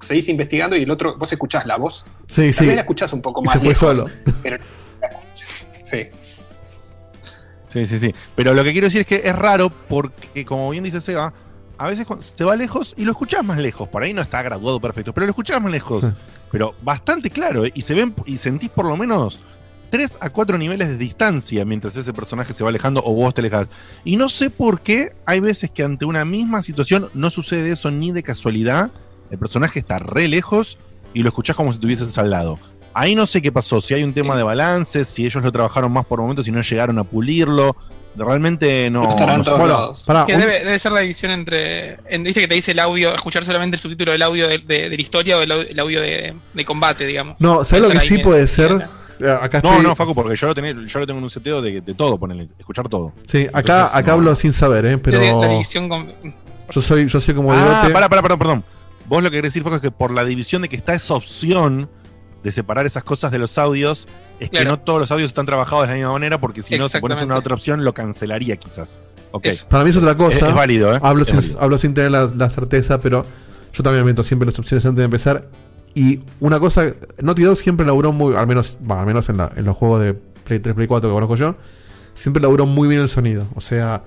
seguís 0.00 0.28
investigando 0.30 0.76
y 0.76 0.82
el 0.84 0.90
otro, 0.90 1.16
vos 1.18 1.30
escuchás 1.32 1.66
la 1.66 1.76
voz. 1.76 2.06
Sí, 2.26 2.44
Tal 2.46 2.54
sí. 2.54 2.66
vez 2.66 2.74
la 2.76 2.80
escuchás 2.82 3.12
un 3.12 3.20
poco 3.20 3.42
Y 3.42 3.46
más 3.46 3.52
se 3.54 3.58
fue 3.60 3.68
lejos, 3.68 3.80
solo. 3.80 4.06
pero. 4.42 4.58
Sí. 5.82 6.08
Sí, 7.68 7.84
sí, 7.86 7.98
sí. 7.98 8.14
Pero 8.34 8.54
lo 8.54 8.64
que 8.64 8.72
quiero 8.72 8.86
decir 8.86 9.02
es 9.02 9.06
que 9.06 9.16
es 9.28 9.36
raro 9.36 9.68
porque, 9.70 10.44
como 10.44 10.70
bien 10.70 10.84
dice 10.84 11.00
Seba, 11.02 11.32
a 11.78 11.86
veces 11.86 12.06
se 12.18 12.44
va 12.44 12.56
lejos 12.56 12.94
y 12.96 13.04
lo 13.04 13.12
escuchás 13.12 13.44
más 13.44 13.58
lejos. 13.58 13.88
Por 13.88 14.02
ahí 14.02 14.12
no 14.12 14.20
está 14.20 14.42
graduado 14.42 14.80
perfecto, 14.80 15.14
pero 15.14 15.26
lo 15.26 15.30
escuchás 15.30 15.62
más 15.62 15.70
lejos. 15.70 16.04
Sí. 16.04 16.10
Pero 16.50 16.74
bastante 16.82 17.30
claro, 17.30 17.64
¿eh? 17.64 17.72
y 17.74 17.82
se 17.82 17.94
ven 17.94 18.14
y 18.26 18.38
sentís 18.38 18.70
por 18.70 18.86
lo 18.86 18.96
menos 18.96 19.40
3 19.90 20.18
a 20.20 20.30
4 20.30 20.58
niveles 20.58 20.88
de 20.88 20.96
distancia 20.96 21.64
mientras 21.64 21.96
ese 21.96 22.12
personaje 22.12 22.52
se 22.52 22.64
va 22.64 22.70
alejando 22.70 23.02
o 23.04 23.12
vos 23.14 23.34
te 23.34 23.40
alejas. 23.40 23.68
Y 24.04 24.16
no 24.16 24.28
sé 24.28 24.50
por 24.50 24.80
qué 24.80 25.14
hay 25.24 25.40
veces 25.40 25.70
que 25.70 25.82
ante 25.82 26.04
una 26.04 26.24
misma 26.24 26.62
situación 26.62 27.08
no 27.14 27.30
sucede 27.30 27.70
eso 27.70 27.90
ni 27.90 28.12
de 28.12 28.22
casualidad. 28.22 28.90
El 29.30 29.38
personaje 29.38 29.78
está 29.78 29.98
re 29.98 30.28
lejos 30.28 30.78
y 31.14 31.22
lo 31.22 31.28
escuchás 31.28 31.56
como 31.56 31.72
si 31.72 31.76
estuvieses 31.76 32.18
al 32.18 32.30
lado. 32.30 32.58
Ahí 32.94 33.14
no 33.14 33.26
sé 33.26 33.40
qué 33.42 33.52
pasó, 33.52 33.80
si 33.80 33.94
hay 33.94 34.02
un 34.02 34.14
tema 34.14 34.36
de 34.36 34.42
balance, 34.42 35.04
si 35.04 35.24
ellos 35.24 35.42
lo 35.42 35.52
trabajaron 35.52 35.92
más 35.92 36.06
por 36.06 36.20
momentos, 36.20 36.46
si 36.46 36.50
no 36.50 36.60
llegaron 36.62 36.98
a 36.98 37.04
pulirlo. 37.04 37.76
Realmente 38.24 38.90
no. 38.90 39.02
No 39.04 39.10
estarán 39.10 39.38
no 39.38 39.44
sé. 39.44 39.50
todos 39.50 39.60
Bueno, 39.60 39.74
lados. 39.74 40.02
pará, 40.06 40.26
Que 40.26 40.34
un- 40.34 40.40
debe, 40.40 40.58
debe 40.60 40.78
ser 40.78 40.92
la 40.92 41.00
edición 41.02 41.32
entre. 41.32 41.98
en- 42.08 42.22
Viste 42.24 42.40
que 42.40 42.48
te 42.48 42.54
dice 42.54 42.72
el 42.72 42.78
audio, 42.80 43.14
escuchar 43.14 43.44
solamente 43.44 43.76
el 43.76 43.80
subtítulo 43.80 44.12
del 44.12 44.22
audio 44.22 44.48
de, 44.48 44.58
de- 44.58 44.88
de 44.90 44.96
la 44.96 45.02
historia 45.02 45.38
o 45.38 45.42
el, 45.42 45.50
au- 45.50 45.66
el 45.68 45.78
audio 45.80 46.00
de, 46.00 46.34
de 46.54 46.64
combate, 46.64 47.06
digamos. 47.06 47.36
No, 47.38 47.64
¿sabes 47.64 47.82
lo 47.82 47.90
que 47.90 48.00
sí 48.00 48.18
puede 48.18 48.46
ser? 48.46 48.86
Eh, 49.20 49.30
Acá 49.42 49.60
No, 49.64 49.70
estoy- 49.70 49.84
no, 49.84 49.96
Facu, 49.96 50.14
porque 50.14 50.36
yo 50.36 50.46
lo, 50.46 50.54
tenía, 50.54 50.72
yo 50.72 50.98
lo 51.00 51.06
tengo 51.06 51.18
en 51.18 51.24
un 51.24 51.30
seteo 51.30 51.60
de, 51.60 51.80
de 51.80 51.94
todo, 51.94 52.18
ponele, 52.18 52.46
escuchar 52.56 52.88
todo. 52.88 53.12
Sí, 53.26 53.46
acá, 53.46 53.58
Entonces, 53.58 53.94
acá 53.96 54.06
no. 54.06 54.12
hablo 54.12 54.36
sin 54.36 54.52
saber, 54.52 54.86
¿eh? 54.86 54.96
Pero 54.98 55.18
la 55.20 55.32
con- 55.88 56.12
yo 56.70 56.80
soy, 56.80 57.06
yo 57.08 57.20
soy 57.20 57.34
como 57.34 57.52
Ah, 57.52 57.88
para, 57.92 58.08
para, 58.08 58.22
perdón, 58.22 58.38
perdón. 58.38 58.64
Vos 59.06 59.22
lo 59.22 59.30
que 59.30 59.36
querés 59.38 59.52
decir, 59.54 59.62
Facu, 59.64 59.76
es 59.76 59.82
que 59.82 59.90
por 59.90 60.12
la 60.12 60.22
división 60.24 60.62
de 60.62 60.68
que 60.68 60.76
está 60.76 60.94
esa 60.94 61.14
opción 61.14 61.88
de 62.42 62.50
separar 62.52 62.86
esas 62.86 63.02
cosas 63.02 63.30
de 63.32 63.38
los 63.38 63.58
audios, 63.58 64.06
es 64.40 64.50
que 64.50 64.64
no 64.64 64.78
todos 64.78 65.00
los 65.00 65.10
audios 65.10 65.28
están 65.28 65.46
trabajados 65.46 65.82
de 65.84 65.88
la 65.88 65.94
misma 65.96 66.12
manera, 66.12 66.40
porque 66.40 66.62
si 66.62 66.78
no, 66.78 66.88
si 66.88 67.00
pones 67.00 67.20
una 67.22 67.36
otra 67.36 67.54
opción, 67.54 67.84
lo 67.84 67.92
cancelaría 67.94 68.56
quizás. 68.56 69.00
Ok. 69.32 69.46
Eso. 69.46 69.66
Para 69.68 69.84
mí 69.84 69.90
es 69.90 69.96
otra 69.96 70.16
cosa. 70.16 70.36
Es, 70.36 70.42
es 70.42 70.54
válido, 70.54 70.94
¿eh? 70.94 71.00
Hablo 71.02 71.22
Es 71.24 71.28
sin, 71.28 71.36
válido. 71.40 71.60
hablo 71.60 71.78
sin 71.78 71.94
tener 71.94 72.10
la, 72.10 72.30
la 72.34 72.48
certeza, 72.50 73.00
pero 73.00 73.24
yo 73.72 73.82
también 73.82 74.04
meto 74.04 74.22
siempre 74.24 74.46
las 74.46 74.58
opciones 74.58 74.84
antes 74.86 74.98
de 74.98 75.04
empezar. 75.04 75.48
Y 75.94 76.20
una 76.40 76.60
cosa, 76.60 76.92
Naughty 77.20 77.42
Dog 77.42 77.56
siempre 77.56 77.84
laburó 77.84 78.12
muy, 78.12 78.36
al 78.36 78.46
menos, 78.46 78.76
bueno, 78.80 79.00
al 79.00 79.06
menos 79.06 79.28
en, 79.28 79.36
la- 79.38 79.50
en 79.56 79.64
los 79.64 79.76
juegos 79.76 80.00
de 80.02 80.14
Play 80.14 80.60
3, 80.60 80.74
Play 80.74 80.86
4 80.86 81.10
que 81.10 81.12
conozco 81.14 81.34
yo, 81.34 81.56
siempre 82.14 82.40
laburó 82.40 82.66
muy 82.66 82.88
bien 82.88 83.00
el 83.00 83.08
sonido. 83.08 83.46
O 83.56 83.60
sea, 83.60 84.04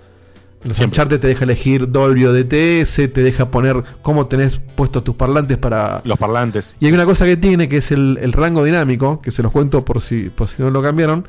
los 0.63 0.77
Siempre. 0.77 1.17
Te 1.17 1.27
deja 1.27 1.43
elegir 1.43 1.91
Dolby 1.91 2.25
o 2.25 2.33
DTS, 2.33 3.11
te 3.11 3.23
deja 3.23 3.49
poner 3.49 3.83
cómo 4.01 4.27
tenés 4.27 4.59
puestos 4.75 5.03
tus 5.03 5.15
parlantes 5.15 5.57
para... 5.57 6.01
Los 6.03 6.17
parlantes. 6.17 6.75
Y 6.79 6.85
hay 6.85 6.93
una 6.93 7.05
cosa 7.05 7.25
que 7.25 7.37
tiene 7.37 7.67
que 7.67 7.77
es 7.77 7.91
el, 7.91 8.19
el 8.21 8.31
rango 8.31 8.63
dinámico, 8.63 9.21
que 9.21 9.31
se 9.31 9.41
los 9.41 9.51
cuento 9.51 9.83
por 9.83 10.01
si, 10.01 10.29
por 10.29 10.47
si 10.47 10.61
no 10.61 10.69
lo 10.69 10.81
cambiaron, 10.81 11.27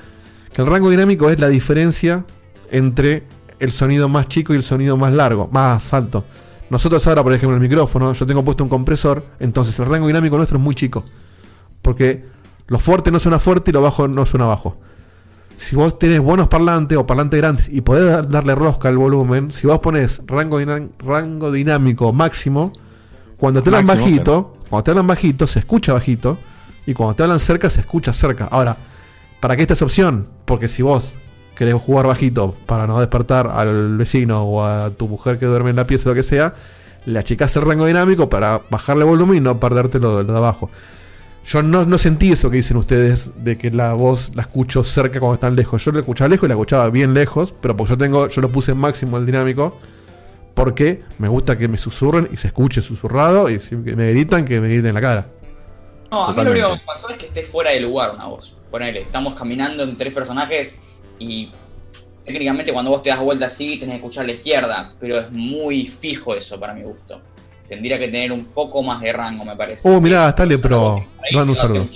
que 0.53 0.61
el 0.61 0.69
rango 0.69 0.91
dinámico 0.91 1.31
es 1.31 1.41
la 1.41 1.49
diferencia 1.49 2.25
entre 2.71 3.25
el 3.59 3.73
sonido 3.73 4.09
más 4.09 4.29
chico 4.29 4.53
y 4.53 4.57
el 4.57 4.65
sonido 4.65 4.97
más 4.97 5.13
largo, 5.13 5.49
más 5.53 5.95
alto. 5.95 6.25
Nosotros 6.69 7.07
ahora, 7.07 7.23
por 7.23 7.33
ejemplo, 7.33 7.55
el 7.55 7.63
micrófono, 7.63 8.13
yo 8.13 8.27
tengo 8.27 8.45
puesto 8.45 8.65
un 8.65 8.71
compresor, 8.71 9.25
entonces 9.41 9.79
el 9.79 9.87
rango 9.87 10.07
dinámico 10.07 10.37
nuestro 10.37 10.59
es 10.59 10.65
muy 10.65 10.75
chico. 10.75 11.05
Porque 11.81 12.25
lo 12.67 12.79
fuerte 12.79 13.11
no 13.11 13.19
suena 13.19 13.39
fuerte 13.39 13.71
y 13.71 13.75
lo 13.75 13.83
bajo 13.83 14.09
no 14.09 14.27
suena 14.27 14.47
bajo. 14.47 14.79
Si 15.63 15.77
vos 15.77 15.99
tenés 15.99 16.21
buenos 16.21 16.49
parlantes 16.49 16.99
o 16.99 17.07
parlantes 17.07 17.39
grandes 17.41 17.69
y 17.69 17.81
podés 17.83 18.05
da- 18.05 18.23
darle 18.23 18.55
rosca 18.55 18.89
al 18.89 18.99
volumen, 18.99 19.51
si 19.53 19.67
vos 19.67 19.79
pones 19.79 20.21
rango, 20.27 20.59
diná- 20.59 20.89
rango 20.99 21.53
dinámico 21.53 22.13
máximo, 22.13 22.73
cuando 23.37 23.61
te 23.63 23.71
hablan 23.71 23.87
bajito, 24.05 24.57
cuando 24.69 24.85
te 24.85 24.91
hablan 24.91 25.07
bajito, 25.07 25.47
se 25.47 25.59
escucha 25.61 25.93
bajito. 25.93 26.39
Y 26.85 26.95
cuando 26.95 27.15
te 27.15 27.23
hablan 27.23 27.39
cerca, 27.39 27.71
se 27.71 27.81
escucha 27.81 28.13
cerca. 28.13 28.49
Ahora, 28.51 28.77
¿para 29.41 29.55
qué 29.55 29.63
esta 29.63 29.75
es 29.75 29.83
opción? 29.83 30.27
Porque 30.45 30.67
si 30.67 30.83
vos 30.83 31.15
querés 31.55 31.75
jugar 31.75 32.07
bajito 32.09 32.57
para 32.67 32.87
no 32.89 32.99
despertar 32.99 33.47
al 33.47 33.97
vecino 33.97 34.43
o 34.43 34.65
a 34.65 34.91
tu 34.91 35.07
mujer 35.07 35.39
que 35.39 35.47
duerme 35.47 35.71
en 35.71 35.77
la 35.77 35.85
pieza 35.87 36.09
o 36.09 36.13
lo 36.13 36.17
que 36.17 36.23
sea, 36.25 36.55
le 37.07 37.19
achicás 37.19 37.55
el 37.57 37.63
rango 37.63 37.87
dinámico 37.87 38.29
para 38.29 38.63
bajarle 38.71 39.05
volumen 39.05 39.37
y 39.37 39.41
no 39.41 39.61
perderte 39.61 40.01
lo, 40.01 40.23
lo 40.25 40.33
de 40.33 40.39
abajo. 40.39 40.71
Yo 41.45 41.63
no, 41.63 41.85
no 41.85 41.99
sentí 41.99 42.33
eso 42.33 42.51
que 42.51 42.59
dicen 42.59 42.77
ustedes 42.77 43.33
de 43.43 43.59
que 43.59 43.71
la 43.71 43.95
voz 43.95 44.31
la 44.35 44.43
escucho 44.43 44.85
cerca 44.85 45.19
cuando 45.19 45.35
están 45.35 45.57
lejos. 45.57 45.85
Yo 45.85 45.91
la 45.93 46.01
escuchaba 46.01 46.29
lejos 46.29 46.47
y 46.47 46.49
la 46.49 46.55
escuchaba 46.55 46.89
bien 46.91 47.15
lejos, 47.15 47.53
pero 47.61 47.77
porque 47.77 47.91
yo 47.91 47.99
tengo, 47.99 48.29
yo 48.29 48.41
lo 48.41 48.51
puse 48.51 48.73
en 48.73 48.79
máximo 48.79 49.17
el 49.19 49.27
dinámico 49.27 49.77
porque 50.55 51.03
me 51.19 51.29
gusta 51.29 51.57
que 51.57 51.69
me 51.69 51.79
susurren 51.79 52.29
y 52.33 52.37
se 52.37 52.49
escuche 52.49 52.83
susurrado 52.83 53.49
y 53.49 53.59
si 53.61 53.77
me 53.77 54.11
gritan 54.11 54.45
que 54.45 54.61
me 54.61 54.69
griten 54.69 54.89
en 54.89 54.95
la 54.95 55.01
cara. 55.01 55.27
No, 56.11 56.25
a 56.25 56.35
mí 56.35 56.45
lo 56.45 56.51
único 56.51 56.75
que 56.75 56.81
pasó 56.85 57.09
es 57.09 57.17
que 57.17 57.27
esté 57.27 57.43
fuera 57.43 57.71
de 57.71 57.81
lugar 57.81 58.13
una 58.15 58.27
voz. 58.27 58.55
Ponele, 58.71 59.01
estamos 59.01 59.35
caminando 59.35 59.83
en 59.83 59.97
tres 59.97 60.13
personajes 60.13 60.79
y 61.19 61.51
técnicamente 62.25 62.73
cuando 62.73 62.91
vos 62.91 63.03
te 63.03 63.11
das 63.11 63.21
vuelta 63.21 63.47
así 63.47 63.79
tenés 63.79 63.95
que 63.95 63.97
escuchar 63.97 64.25
a 64.25 64.27
la 64.27 64.33
izquierda, 64.33 64.93
pero 65.01 65.19
es 65.19 65.33
muy 65.33 65.87
fijo 65.87 66.35
eso 66.35 66.61
para 66.61 66.75
mi 66.75 66.83
gusto. 66.83 67.21
Tendría 67.73 67.99
que 67.99 68.09
tener 68.09 68.31
un 68.33 68.45
poco 68.45 68.83
más 68.83 69.01
de 69.01 69.11
rango, 69.15 69.47
me 69.47 69.57
parece. 69.57 69.89
Oh, 69.89 69.99
mirá, 69.99 70.29
está 70.29 70.45
Lepro. 70.45 70.97
Un 71.47 71.57
saludo. 71.57 71.87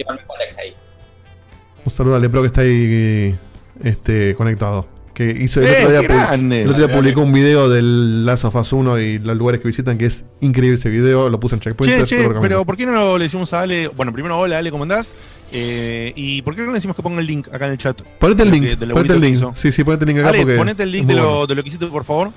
Un 1.84 1.92
saludo 1.92 2.16
a 2.16 2.18
Lepro 2.18 2.40
que 2.40 2.46
está 2.46 2.62
ahí 2.62 3.38
este, 3.84 4.34
conectado. 4.34 4.88
Que 5.12 5.30
hizo 5.30 5.60
el 5.60 5.66
¡Eh, 5.66 5.72
otro 5.80 5.90
día, 5.90 6.00
qué 6.00 6.08
pu- 6.08 6.16
grande! 6.28 6.62
el 6.62 6.68
otro 6.68 6.78
día 6.78 6.86
Dale, 6.88 6.98
publicó 6.98 7.20
un 7.20 7.32
video 7.32 7.68
del 7.68 8.24
Last 8.24 8.46
of 8.46 8.54
Us 8.56 8.72
1 8.72 8.98
y 9.00 9.18
los 9.18 9.36
lugares 9.36 9.60
que 9.60 9.68
visitan, 9.68 9.98
que 9.98 10.06
es 10.06 10.24
increíble 10.40 10.76
ese 10.78 10.88
video. 10.88 11.28
Lo 11.28 11.38
puse 11.38 11.56
en 11.56 11.60
Checkpoint. 11.60 12.06
Che, 12.06 12.16
che, 12.22 12.28
pero 12.40 12.64
¿por 12.64 12.74
qué 12.78 12.86
no 12.86 13.18
le 13.18 13.24
decimos 13.24 13.52
a 13.52 13.60
Ale? 13.60 13.88
Bueno, 13.88 14.14
primero, 14.14 14.38
hola, 14.38 14.56
Ale, 14.58 14.70
¿cómo 14.70 14.84
andás? 14.84 15.14
Eh, 15.52 16.10
¿Y 16.16 16.40
por 16.40 16.54
qué 16.54 16.62
no 16.62 16.68
le 16.68 16.74
decimos 16.74 16.96
que 16.96 17.02
ponga 17.02 17.20
el 17.20 17.26
link 17.26 17.48
acá 17.52 17.66
en 17.66 17.72
el 17.72 17.78
chat? 17.78 18.00
Ponete 18.18 18.44
el 18.44 18.50
link. 18.50 18.78
que- 18.78 18.86
Ponete 18.86 19.12
el 19.14 19.20
link. 19.20 19.54
Sí, 19.54 19.72
sí, 19.72 19.84
ponete 19.84 20.04
el 20.04 20.08
link 20.08 20.20
acá 20.20 20.28
Ale, 20.30 20.38
porque. 20.40 20.56
ponete 20.56 20.82
el 20.84 20.92
link 20.92 21.06
de 21.06 21.14
lo, 21.14 21.22
bueno. 21.30 21.46
de 21.46 21.54
lo 21.54 21.62
que 21.62 21.68
hiciste, 21.68 21.86
por 21.86 22.04
favor. 22.04 22.32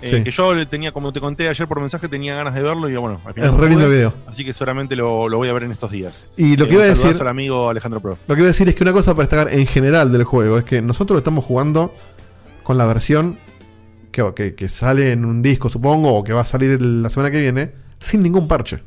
Eh, 0.00 0.08
Sí. 0.10 0.22
Que 0.22 0.30
yo 0.30 0.54
le 0.54 0.64
tenía, 0.66 0.92
como 0.92 1.12
te 1.12 1.20
conté 1.20 1.48
ayer 1.48 1.66
por 1.66 1.80
mensaje, 1.80 2.08
tenía 2.08 2.36
ganas 2.36 2.54
de 2.54 2.62
verlo 2.62 2.88
y 2.88 2.94
bueno, 2.96 3.20
al 3.24 3.34
final 3.34 3.50
Es 3.50 3.56
re 3.56 3.68
lindo 3.68 3.88
video. 3.90 4.14
Así 4.28 4.44
que 4.44 4.52
seguramente 4.52 4.94
lo, 4.94 5.28
lo 5.28 5.38
voy 5.38 5.48
a 5.48 5.52
ver 5.52 5.64
en 5.64 5.72
estos 5.72 5.90
días. 5.90 6.28
Y 6.36 6.56
lo 6.56 6.64
Eh, 6.64 6.68
que 6.68 6.74
iba 6.74 6.84
a 6.84 6.86
decir. 6.86 7.16
al 7.20 7.26
amigo 7.28 7.68
Alejandro 7.68 8.00
Pro. 8.00 8.16
Lo 8.28 8.34
que 8.36 8.40
iba 8.42 8.46
a 8.46 8.52
decir 8.52 8.68
es 8.68 8.76
que 8.76 8.84
una 8.84 8.92
cosa 8.92 9.14
para 9.14 9.26
destacar 9.28 9.52
en 9.52 9.66
general 9.66 10.12
del 10.12 10.22
juego 10.24 10.56
es 10.58 10.64
que 10.64 10.80
nosotros 10.80 11.14
lo 11.16 11.18
estamos 11.18 11.44
jugando 11.44 11.92
con 12.62 12.78
la 12.78 12.84
versión 12.86 13.38
que, 14.12 14.32
que- 14.36 14.54
que 14.54 14.68
sale 14.68 15.10
en 15.12 15.24
un 15.24 15.42
disco, 15.42 15.68
supongo, 15.68 16.14
o 16.14 16.22
que 16.22 16.32
va 16.32 16.42
a 16.42 16.44
salir 16.44 16.70
el- 16.70 17.02
la 17.02 17.10
semana 17.10 17.30
que 17.32 17.40
viene, 17.40 17.72
sin 17.98 18.22
ningún 18.22 18.46
parche. 18.46 18.78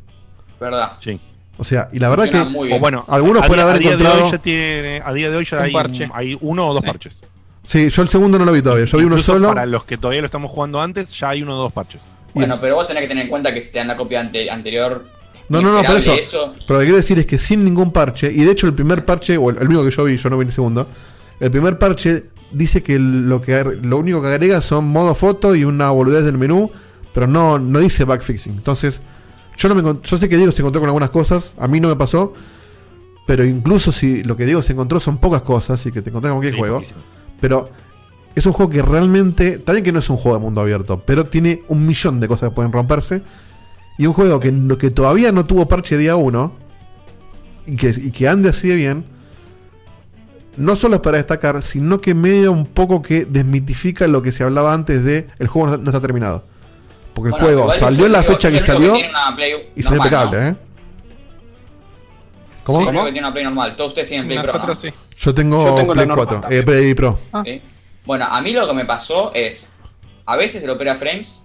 ¿Verdad? 0.59 0.93
Sí. 0.97 1.19
O 1.57 1.63
sea, 1.65 1.89
y 1.91 1.99
la 1.99 2.07
verdad 2.09 2.25
que 2.25 2.31
Funciona 2.31 2.49
muy 2.51 2.67
bien. 2.69 2.77
O 2.77 2.81
bueno, 2.81 3.03
algunos 3.09 3.43
a 3.43 3.47
pueden 3.47 3.63
haber 3.63 3.75
a 3.75 3.79
día 3.79 3.89
de 3.89 3.95
encontrado. 3.95 4.25
hoy 4.27 4.31
ya 4.31 4.38
tiene, 4.38 5.01
a 5.03 5.13
día 5.13 5.29
de 5.29 5.35
hoy 5.35 5.45
ya 5.45 5.57
Un 5.57 5.63
hay, 5.63 5.73
parche. 5.73 6.09
hay 6.13 6.38
uno 6.41 6.67
o 6.67 6.73
dos 6.73 6.81
Sí. 6.81 6.88
parches. 6.88 7.25
Sí, 7.63 7.89
yo 7.89 8.01
el 8.01 8.09
segundo 8.09 8.38
no 8.39 8.45
lo 8.45 8.51
vi 8.51 8.61
todavía. 8.61 8.85
Yo 8.85 8.97
vi 8.97 9.03
uno 9.05 9.17
solo. 9.19 9.49
Para 9.49 9.65
los 9.65 9.83
que 9.83 9.97
todavía 9.97 10.21
lo 10.21 10.25
estamos 10.25 10.51
jugando 10.51 10.81
antes, 10.81 11.13
ya 11.17 11.29
hay 11.29 11.43
uno 11.43 11.55
o 11.55 11.61
dos 11.63 11.71
parches. 11.71 12.11
Bueno, 12.33 12.59
pero 12.59 12.75
vos 12.75 12.88
tenés 12.88 13.03
que 13.03 13.07
tener 13.09 13.23
en 13.25 13.29
cuenta 13.29 13.53
que 13.53 13.61
si 13.61 13.71
te 13.71 13.79
dan 13.79 13.88
la 13.89 13.95
copia 13.97 14.19
ante- 14.21 14.49
anterior. 14.49 15.05
No, 15.49 15.61
no, 15.61 15.71
no, 15.73 15.83
por 15.83 15.97
eso. 15.97 16.15
Pero 16.65 16.73
lo 16.75 16.79
que 16.79 16.85
quiero 16.85 16.97
decir 16.97 17.19
es 17.19 17.25
que 17.25 17.38
sin 17.38 17.63
ningún 17.65 17.91
parche, 17.91 18.31
y 18.31 18.43
de 18.45 18.51
hecho 18.51 18.67
el 18.67 18.73
primer 18.73 19.03
parche, 19.05 19.35
o 19.38 19.49
el, 19.49 19.57
el 19.57 19.67
único 19.67 19.83
que 19.83 19.91
yo 19.91 20.03
vi, 20.05 20.15
yo 20.17 20.29
no 20.29 20.38
vi 20.38 20.45
el 20.45 20.51
segundo, 20.53 20.88
el 21.41 21.51
primer 21.51 21.77
parche 21.77 22.25
dice 22.51 22.81
que 22.83 22.97
lo, 22.99 23.41
que 23.41 23.63
lo 23.81 23.97
único 23.97 24.21
que 24.21 24.29
agrega 24.29 24.61
son 24.61 24.85
modo 24.88 25.13
foto 25.13 25.53
y 25.55 25.65
una 25.65 25.89
boludez 25.89 26.23
del 26.23 26.38
menú, 26.38 26.71
pero 27.13 27.27
no, 27.27 27.59
no 27.59 27.79
dice 27.79 28.05
backfixing. 28.05 28.53
Entonces, 28.53 29.01
yo 29.57 29.67
no 29.67 29.75
me 29.75 29.99
yo 30.01 30.17
sé 30.17 30.29
que 30.29 30.38
Diego 30.38 30.53
se 30.53 30.61
encontró 30.61 30.79
con 30.79 30.88
algunas 30.88 31.09
cosas, 31.09 31.53
a 31.59 31.67
mí 31.67 31.81
no 31.81 31.89
me 31.89 31.97
pasó, 31.97 32.33
pero 33.27 33.45
incluso 33.45 33.91
si 33.91 34.23
lo 34.23 34.38
que 34.38 34.45
Diego 34.45 34.61
se 34.61 34.71
encontró 34.71 35.01
son 35.01 35.17
pocas 35.17 35.41
cosas 35.41 35.85
y 35.85 35.91
que 35.91 36.01
te 36.01 36.09
encontrás 36.11 36.31
con 36.31 36.38
cualquier 36.39 36.53
Sí, 36.55 36.59
juego, 36.59 36.75
poquísimo. 36.77 37.01
Pero 37.41 37.69
es 38.35 38.45
un 38.45 38.53
juego 38.53 38.72
que 38.72 38.81
realmente, 38.81 39.57
también 39.57 39.84
que 39.84 39.91
no 39.91 39.99
es 39.99 40.09
un 40.09 40.15
juego 40.18 40.38
de 40.38 40.43
mundo 40.43 40.61
abierto, 40.61 41.01
pero 41.05 41.26
tiene 41.26 41.63
un 41.68 41.85
millón 41.85 42.19
de 42.22 42.27
cosas 42.30 42.49
que 42.49 42.55
pueden 42.55 42.72
romperse. 42.72 43.22
Y 43.97 44.05
un 44.05 44.13
juego 44.13 44.39
que, 44.39 44.51
no- 44.53 44.77
que 44.77 44.89
todavía 44.89 45.31
no 45.34 45.45
tuvo 45.45 45.68
parche 45.68 45.97
día 45.97 46.15
1 46.15 46.53
y 47.68 47.76
que, 47.76 47.89
y 47.89 48.11
que 48.11 48.27
ande 48.30 48.49
así 48.49 48.69
de 48.69 48.76
bien, 48.77 49.05
no 50.57 50.76
solo 50.76 50.95
es 50.95 51.01
para 51.01 51.18
destacar, 51.18 51.61
sino 51.61 52.01
que 52.01 52.13
medio 52.13 52.51
un 52.51 52.65
poco 52.65 53.01
que 53.01 53.26
desmitifica 53.26 54.07
lo 54.07 54.22
que 54.22 54.31
se 54.31 54.43
hablaba 54.43 54.73
antes 54.73 55.03
de 55.03 55.27
el 55.39 55.47
juego 55.47 55.69
no, 55.69 55.77
no 55.77 55.89
está 55.89 56.01
terminado. 56.01 56.45
Porque 57.13 57.27
el 57.27 57.31
Bueno, 57.31 57.45
juego 57.45 57.73
salió 57.73 58.05
en 58.05 58.11
la 58.13 58.23
fecha 58.23 58.49
que 58.51 58.61
salió 58.61 58.93
tiene 58.93 59.09
una 59.09 59.35
Play 59.35 59.53
y 59.76 59.84
se 59.84 59.89
ve 59.91 59.97
normal, 59.97 60.07
impecable, 60.13 60.41
¿no? 60.41 60.47
¿eh? 60.47 60.55
¿Cómo? 62.72 62.85
Sí, 62.85 62.89
creo 62.91 63.06
que 63.06 63.11
tiene 63.11 63.27
una 63.27 63.34
Play 63.34 63.43
normal. 63.45 63.76
Todos 63.76 63.89
ustedes 63.89 64.07
tienen 64.07 64.27
Play 64.27 64.39
Pro. 64.39 64.53
Nosotros 64.53 64.84
¿no? 64.84 64.89
sí. 64.89 64.95
Yo 65.19 65.34
tengo, 65.34 65.64
Yo 65.65 65.76
tengo 65.76 65.93
la 65.93 65.93
Play 65.93 66.07
normal 66.07 66.26
4, 66.27 66.41
también. 66.41 66.61
eh, 66.61 66.65
Play 66.65 66.93
Pro. 66.95 67.19
¿sí? 67.45 67.61
Bueno, 68.06 68.26
a 68.30 68.41
mí 68.41 68.52
lo 68.52 68.68
que 68.68 68.73
me 68.73 68.85
pasó 68.85 69.31
es. 69.34 69.69
A 70.26 70.35
veces 70.35 70.64
el 70.64 70.69
Opera 70.69 70.95
Frames. 70.95 71.39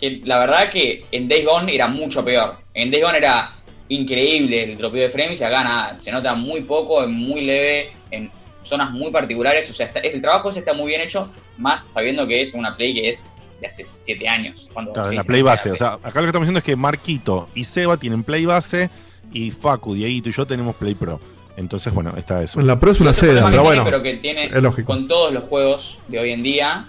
Que 0.00 0.20
la 0.24 0.38
verdad 0.38 0.70
que 0.70 1.06
en 1.10 1.26
Days 1.28 1.44
Gone 1.44 1.74
era 1.74 1.88
mucho 1.88 2.24
peor. 2.24 2.58
En 2.72 2.90
Days 2.90 3.02
Gone 3.04 3.18
era 3.18 3.52
increíble 3.88 4.62
el 4.62 4.78
dropeo 4.78 5.02
de 5.02 5.08
frames 5.10 5.40
y 5.40 5.44
acá 5.44 5.64
nada. 5.64 5.96
Se 6.00 6.12
nota 6.12 6.34
muy 6.34 6.60
poco, 6.60 7.02
es 7.02 7.08
muy 7.08 7.40
leve, 7.40 7.90
en 8.10 8.30
zonas 8.62 8.90
muy 8.90 9.10
particulares. 9.10 9.68
O 9.70 9.72
sea, 9.72 9.86
está- 9.86 10.00
el 10.00 10.20
trabajo 10.20 10.50
ese 10.50 10.60
está 10.60 10.72
muy 10.72 10.86
bien 10.88 11.00
hecho. 11.00 11.28
Más 11.56 11.86
sabiendo 11.92 12.26
que 12.26 12.42
esto 12.42 12.56
es 12.56 12.60
una 12.60 12.76
Play 12.76 12.94
que 12.94 13.08
es 13.08 13.28
de 13.60 13.66
hace 13.66 13.82
7 13.82 14.28
años. 14.28 14.70
Cuando 14.72 14.92
Claro, 14.92 15.10
la 15.10 15.22
Play 15.24 15.42
base. 15.42 15.72
O 15.72 15.76
sea, 15.76 15.94
acá 15.94 16.20
lo 16.20 16.20
que 16.20 16.26
estamos 16.26 16.44
diciendo 16.46 16.58
es 16.58 16.64
que 16.64 16.76
Marquito 16.76 17.48
y 17.54 17.64
Seba 17.64 17.96
tienen 17.96 18.22
Play 18.22 18.46
base 18.46 18.90
y 19.32 19.50
Facu, 19.50 19.94
Dieguito 19.94 20.28
y 20.28 20.32
yo 20.32 20.46
tenemos 20.46 20.76
Play 20.76 20.94
Pro. 20.94 21.20
Entonces, 21.56 21.92
bueno, 21.92 22.14
está 22.16 22.42
eso. 22.42 22.60
La 22.60 22.78
Pro 22.78 22.92
es 22.92 23.00
una 23.00 23.12
seda, 23.12 23.44
pero 23.44 23.56
que 23.56 23.58
bueno. 23.58 23.84
pero 23.84 24.02
que 24.02 24.14
tiene 24.14 24.44
es 24.44 24.62
lógico. 24.62 24.86
con 24.92 25.08
todos 25.08 25.32
los 25.32 25.44
juegos 25.44 25.98
de 26.06 26.20
hoy 26.20 26.30
en 26.30 26.42
día 26.42 26.86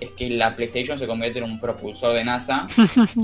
es 0.00 0.10
que 0.10 0.30
la 0.30 0.56
PlayStation 0.56 0.98
se 0.98 1.06
convierte 1.06 1.38
en 1.38 1.44
un 1.44 1.60
propulsor 1.60 2.12
de 2.12 2.24
NASA. 2.24 2.66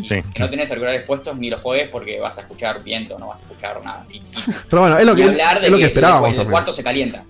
Sí. 0.03 0.16
que 0.35 0.43
no 0.43 0.51
tenés 0.51 0.70
auriculares 0.70 1.03
puestos 1.03 1.36
ni 1.36 1.51
los 1.51 1.61
juegues 1.61 1.89
porque 1.89 2.19
vas 2.20 2.39
a 2.39 2.43
escuchar 2.43 2.82
viento, 2.82 3.19
no 3.19 3.28
vas 3.28 3.41
a 3.41 3.45
escuchar 3.45 3.81
nada. 3.85 4.07
Y, 4.12 4.23
Pero 4.69 4.82
bueno, 4.82 4.99
es 4.99 5.07
lo 5.07 5.15
que, 5.15 5.24
hablar 5.24 5.61
de 5.61 5.66
es 5.66 5.70
lo 5.73 5.78
que 5.78 5.82
que 5.82 5.89
esperábamos 5.89 6.31
el, 6.31 6.36
también. 6.36 6.51
cuarto 6.51 6.73
se 6.73 6.82
calienta. 6.82 7.24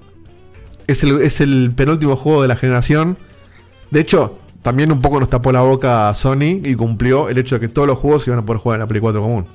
Es 0.87 1.03
el, 1.03 1.23
es 1.23 1.41
el 1.41 1.73
penúltimo 1.75 2.17
juego 2.17 2.43
de 2.43 2.49
la 2.49 2.57
generación. 2.57 3.17
De 3.91 4.01
hecho, 4.01 4.39
también 4.63 4.93
un 4.93 5.01
poco 5.01 5.21
nos 5.21 5.31
tapó 5.31 5.53
la 5.53 5.61
boca 5.63 6.09
a 6.09 6.15
Sony 6.15 6.61
y 6.65 6.75
cumplió 6.75 7.29
el 7.29 7.39
hecho 7.39 7.57
de 7.57 7.61
que 7.63 7.69
todos 7.69 7.89
los 7.89 7.99
juegos 7.99 8.25
se 8.25 8.31
iban 8.31 8.43
a 8.43 8.47
poder 8.47 8.61
jugar 8.61 8.77
en 8.77 8.81
la 8.81 8.87
Play 8.87 9.01
4 9.01 9.23
común. 9.23 9.47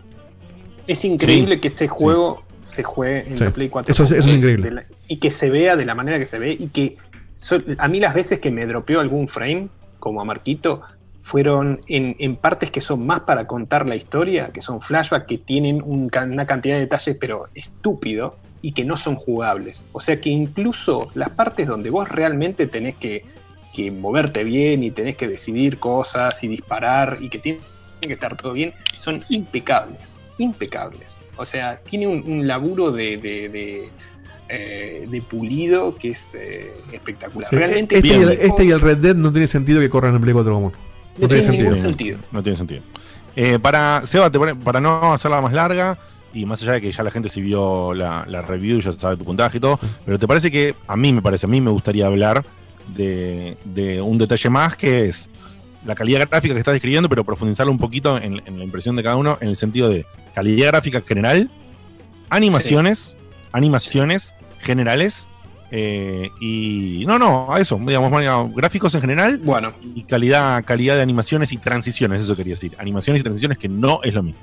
Es 0.90 1.06
increíble 1.06 1.60
que 1.60 1.68
este 1.70 1.88
juego 1.88 2.44
se 2.61 2.84
juegue 2.84 3.28
en 3.30 3.38
Sí. 3.38 3.44
la 3.44 3.52
Play 3.52 3.70
4. 3.70 3.91
Eso 3.94 4.03
es- 4.03 4.11
eso 4.11 4.28
es 4.30 4.36
increíble. 4.36 4.72
la- 4.72 4.84
y 5.07 5.18
que 5.18 5.32
se 5.32 5.49
vea 5.49 5.76
de 5.76 5.86
la 5.86 5.95
manera 5.95 6.18
que 6.20 6.26
se 6.26 6.40
ve. 6.40 6.56
Y 6.60 6.68
que 6.68 6.98
so- 7.36 7.61
a 7.78 7.88
mí 7.88 7.99
las 7.99 8.14
veces 8.14 8.40
que 8.40 8.52
me 8.52 8.66
dropeó 8.66 8.99
algún 8.99 9.28
frame, 9.28 9.70
como 9.99 10.22
a 10.22 10.26
Marquito, 10.26 10.82
fueron 11.22 11.82
en, 11.88 12.16
en 12.20 12.36
partes 12.38 12.72
que 12.72 12.82
son 12.82 13.06
más 13.06 13.22
para 13.22 13.45
contar 13.45 13.86
la 13.88 13.95
historia, 13.95 14.49
que 14.53 14.61
son 14.61 14.82
flashbacks 14.82 15.28
que 15.28 15.38
tienen 15.38 15.82
un 15.84 16.10
una 16.32 16.45
cantidad 16.45 16.76
de 16.76 16.82
detalles, 16.82 17.18
pero 17.20 17.48
estúpido, 17.56 18.36
y 18.61 18.72
que 18.74 18.84
no 18.84 18.98
son 18.98 19.16
jugables. 19.16 19.86
O 19.94 19.99
sea 20.02 20.20
que 20.20 20.30
incluso 20.30 21.10
las 21.14 21.30
partes 21.30 21.68
donde 21.68 21.90
vos 21.90 22.10
realmente 22.10 22.68
tenés 22.68 22.95
que, 22.95 23.24
que 23.74 23.91
moverte 23.91 24.44
bien 24.44 24.84
y 24.84 24.91
tenés 24.91 25.16
que 25.16 25.28
decidir 25.28 25.78
cosas 25.80 26.44
y 26.44 26.48
disparar 26.48 27.18
y 27.22 27.30
que 27.30 27.38
tiene 27.40 27.60
que 28.02 28.14
estar 28.14 28.36
todo 28.36 28.52
bien, 28.53 28.74
son 28.98 29.22
impecables, 29.30 30.18
impecables. 30.40 31.18
O 31.38 31.45
sea, 31.45 31.78
tiene 31.78 32.07
un, 32.07 32.24
un 32.26 32.48
laburo 32.48 32.91
de, 32.91 33.18
de, 33.18 33.49
de, 33.49 33.90
eh, 34.49 35.07
de 35.10 35.22
pulido 35.22 35.95
que 35.95 36.10
es 36.11 36.34
eh, 36.36 36.74
espectacular. 36.91 37.49
Sí, 37.49 37.56
Realmente 37.56 37.95
este, 37.98 38.07
y 38.07 38.11
el, 38.11 38.26
gráficos 38.26 38.45
este 38.49 38.66
y 38.66 38.72
el 38.72 38.82
Red 38.82 38.98
Dead 38.98 39.16
no 39.16 39.32
tiene 39.32 39.48
sentido 39.48 39.80
que 39.80 39.90
corran 39.90 40.16
en 40.16 40.22
Play 40.22 40.34
4 40.34 40.52
común. 40.53 40.74
no 41.18 41.28
tiene 41.28 41.48
ningún 41.49 41.80
sentido. 41.80 42.18
No 42.32 42.41
tiene 42.41 42.57
sentido. 42.57 42.82
Eh, 43.36 43.60
para, 43.60 44.06
Seba, 44.06 44.30
te 44.32 44.40
pone- 44.40 44.56
para 44.56 44.82
no 44.82 45.14
hacerla 45.14 45.40
más 45.40 45.53
larga, 45.53 45.98
y 46.34 46.45
más 46.45 46.61
allá 46.61 46.74
de 46.74 46.82
que 46.82 46.91
ya 46.91 47.03
la 47.03 47.11
gente 47.11 47.30
si 47.30 47.41
vio 47.41 47.94
la, 47.94 48.26
la 48.28 48.41
review, 48.41 48.80
ya 48.82 48.91
sabe 48.91 49.18
tu 49.18 49.24
puntaje 49.24 49.57
y 49.57 49.60
todo, 49.61 49.80
pero 50.06 50.20
te 50.20 50.28
parece 50.28 50.52
que, 50.52 50.76
a 50.88 50.95
mí 50.98 51.14
me 51.14 51.22
parece, 51.22 51.45
a 51.45 51.49
mí 51.49 51.61
me 51.61 51.72
gustaría 51.72 52.06
hablar 52.07 52.44
de, 52.95 53.56
de 53.66 54.02
un 54.02 54.18
detalle 54.18 54.49
más 54.49 54.76
que 54.76 55.06
es 55.06 55.30
la 55.85 55.95
calidad 55.95 56.27
gráfica 56.30 56.53
que 56.53 56.60
estás 56.60 56.73
describiendo, 56.73 57.10
pero 57.10 57.23
profundizarlo 57.23 57.72
un 57.72 57.80
poquito 57.80 58.18
en, 58.18 58.41
en 58.45 58.57
la 58.57 58.64
impresión 58.64 58.95
de 58.95 59.03
cada 59.03 59.15
uno, 59.15 59.38
en 59.41 59.49
el 59.49 59.56
sentido 59.56 59.89
de 59.89 60.06
calidad 60.34 60.68
gráfica 60.68 61.01
general, 61.06 61.49
animaciones, 62.30 63.18
animaciones 63.51 64.34
generales, 64.60 65.27
eh, 65.72 66.30
y 66.39 67.03
no, 67.06 67.19
no, 67.19 67.53
a 67.53 67.60
eso, 67.60 67.80
digamos, 67.80 68.19
digamos, 68.19 68.56
gráficos 68.56 68.95
en 68.95 69.01
general 69.01 69.38
Bueno, 69.38 69.73
y 69.93 70.03
calidad, 70.03 70.64
calidad 70.65 70.95
de 70.95 71.01
animaciones 71.01 71.51
y 71.51 71.57
transiciones, 71.57 72.22
eso 72.22 72.35
quería 72.35 72.53
decir. 72.53 72.76
Animaciones 72.80 73.19
y 73.19 73.23
transiciones 73.23 73.57
que 73.57 73.69
no 73.69 74.01
es 74.03 74.14
lo 74.14 74.23
mismo. 74.23 74.41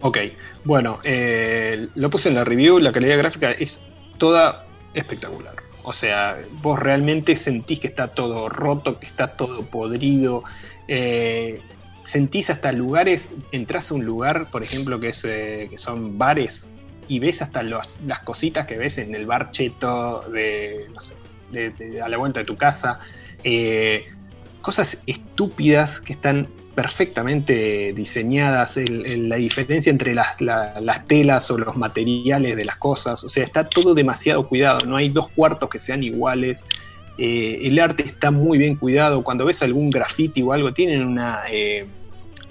ok. 0.00 0.18
Bueno, 0.64 0.98
eh, 1.04 1.88
lo 1.94 2.10
puse 2.10 2.28
en 2.28 2.34
la 2.34 2.44
review, 2.44 2.78
la 2.78 2.92
calidad 2.92 3.18
gráfica 3.18 3.52
es 3.52 3.82
toda 4.18 4.66
espectacular. 4.94 5.67
O 5.88 5.94
sea, 5.94 6.38
vos 6.60 6.78
realmente 6.78 7.34
sentís 7.34 7.80
que 7.80 7.86
está 7.86 8.08
todo 8.08 8.50
roto, 8.50 9.00
que 9.00 9.06
está 9.06 9.28
todo 9.38 9.64
podrido. 9.64 10.44
eh, 10.86 11.62
sentís 12.04 12.50
hasta 12.50 12.72
lugares, 12.72 13.32
entras 13.52 13.90
a 13.90 13.94
un 13.94 14.04
lugar, 14.04 14.50
por 14.50 14.62
ejemplo, 14.62 15.00
que, 15.00 15.08
es, 15.08 15.24
eh, 15.24 15.66
que 15.70 15.78
son 15.78 16.18
bares, 16.18 16.68
y 17.06 17.18
ves 17.20 17.40
hasta 17.40 17.62
las 17.62 17.98
cositas 18.24 18.66
que 18.66 18.76
ves 18.76 18.98
en 18.98 19.14
el 19.14 19.24
bar 19.24 19.50
cheto 19.50 20.20
de, 20.30 20.88
no 20.94 21.00
sé, 21.00 21.14
de- 21.52 22.02
a 22.02 22.08
la 22.08 22.18
vuelta 22.18 22.40
de 22.40 22.46
tu 22.46 22.56
casa. 22.56 23.00
eh, 23.44 24.04
cosas 24.60 24.98
estúpidas 25.06 26.00
que 26.02 26.12
están 26.12 26.48
perfectamente 26.82 27.92
diseñadas, 27.92 28.76
el- 28.76 29.04
el- 29.04 29.28
la 29.28 29.34
diferencia 29.34 29.90
entre 29.90 30.14
las, 30.14 30.40
la- 30.40 30.80
las 30.80 31.04
telas 31.06 31.50
o 31.50 31.58
los 31.58 31.76
materiales 31.76 32.54
de 32.54 32.64
las 32.64 32.76
cosas, 32.76 33.24
o 33.24 33.28
sea, 33.28 33.42
está 33.42 33.68
todo 33.68 33.94
demasiado 33.94 34.46
cuidado, 34.46 34.86
no 34.86 34.96
hay 34.96 35.08
dos 35.08 35.26
cuartos 35.28 35.68
que 35.70 35.80
sean 35.80 36.04
iguales, 36.04 36.64
eh, 37.18 37.58
el 37.64 37.80
arte 37.80 38.04
está 38.04 38.30
muy 38.30 38.58
bien 38.58 38.76
cuidado, 38.76 39.24
cuando 39.24 39.44
ves 39.44 39.60
algún 39.62 39.90
graffiti 39.90 40.40
o 40.42 40.52
algo, 40.52 40.72
tienen 40.72 41.04
una, 41.04 41.40
eh, 41.50 41.84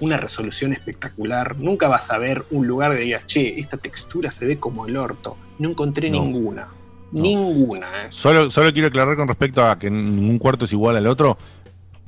una 0.02 0.18
resolución 0.18 0.74
espectacular, 0.74 1.56
nunca 1.58 1.88
vas 1.88 2.12
a 2.12 2.18
ver 2.18 2.44
un 2.52 2.68
lugar 2.68 2.98
que 2.98 3.04
digas, 3.04 3.26
che, 3.28 3.58
esta 3.58 3.78
textura 3.78 4.30
se 4.30 4.46
ve 4.46 4.58
como 4.60 4.88
el 4.88 4.98
orto, 4.98 5.38
no 5.60 5.70
encontré 5.70 6.10
No. 6.10 6.22
ninguna, 6.22 6.68
ninguna. 7.14 7.88
eh. 8.04 8.08
Solo, 8.10 8.50
solo 8.50 8.74
quiero 8.74 8.90
aclarar 8.90 9.16
con 9.16 9.30
respecto 9.30 9.64
a 9.66 9.80
que 9.80 9.90
ningún 9.90 10.38
cuarto 10.38 10.66
es 10.66 10.74
igual 10.74 10.98
al 10.98 11.08
otro. 11.08 11.38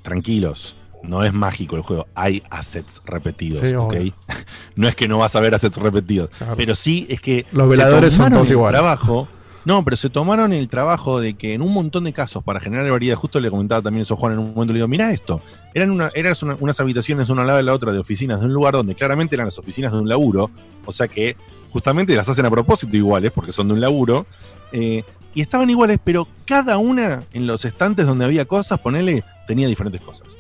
Tranquilos, 0.02 0.76
no 1.04 1.24
es 1.24 1.34
mágico 1.34 1.76
el 1.76 1.82
juego. 1.82 2.08
Hay 2.16 2.44
assets 2.50 3.02
repetidos, 3.06 3.68
Sí, 3.68 3.76
¿ok? 3.76 3.94
obvio. 3.94 4.14
no 4.76 4.88
es 4.88 4.96
que 4.96 5.08
no 5.08 5.18
vas 5.18 5.36
a 5.36 5.40
ver 5.40 5.56
assets 5.56 5.78
repetidos. 5.78 6.30
Claro. 6.38 6.56
Pero 6.58 6.76
sí 6.76 7.06
es 7.10 7.22
que. 7.22 7.46
Los 7.52 7.70
veladores 7.70 8.14
son 8.14 8.32
todos 8.32 8.50
iguales. 8.50 8.80
Trabajo, 8.80 9.28
no, 9.66 9.84
pero 9.84 9.98
se 9.98 10.10
tomaron 10.10 10.54
el 10.54 10.68
trabajo 10.70 11.20
de 11.20 11.34
que 11.36 11.54
en 11.54 11.62
un 11.62 11.74
montón 11.74 12.06
de 12.06 12.14
casos, 12.14 12.44
para 12.44 12.60
generar 12.60 12.90
variedad, 12.90 13.16
justo 13.18 13.40
le 13.40 13.52
comentaba 13.52 13.82
también 13.82 14.02
eso 14.02 14.14
a 14.14 14.18
Juan 14.18 14.34
en 14.34 14.40
un 14.40 14.54
momento, 14.54 14.74
le 14.74 14.78
digo, 14.80 14.88
mira 14.88 15.12
esto, 15.12 15.42
eran, 15.74 15.92
una, 15.92 16.10
eran 16.16 16.34
una- 16.42 16.58
unas 16.60 16.80
habitaciones 16.80 17.30
una 17.30 17.42
al 17.42 17.48
lado 17.48 17.58
de 17.58 17.64
la 17.64 17.74
otra 17.74 17.92
de 17.92 18.00
oficinas 18.00 18.40
de 18.40 18.46
un 18.48 18.54
lugar 18.54 18.74
donde 18.74 18.96
claramente 18.96 19.36
eran 19.36 19.46
las 19.48 19.60
oficinas 19.60 19.92
de 19.92 20.00
un 20.00 20.08
laburo, 20.10 20.50
o 20.86 20.92
sea 20.92 21.08
que 21.10 21.36
justamente 21.70 22.16
las 22.16 22.28
hacen 22.30 22.46
a 22.46 22.50
propósito 22.50 22.96
iguales, 22.96 23.32
porque 23.34 23.52
son 23.52 23.68
de 23.68 23.74
un 23.76 23.82
laburo, 23.82 24.26
eh, 24.72 25.04
y 25.36 25.42
estaban 25.42 25.70
iguales, 25.70 26.00
pero 26.04 26.28
cada 26.46 26.78
una 26.80 27.24
en 27.34 27.46
los 27.46 27.64
estantes 27.66 28.08
donde 28.08 28.26
había 28.26 28.46
cosas, 28.46 28.80
ponele, 28.80 29.24
tenía 29.46 29.68
diferentes 29.68 30.02
cosas. 30.02 30.38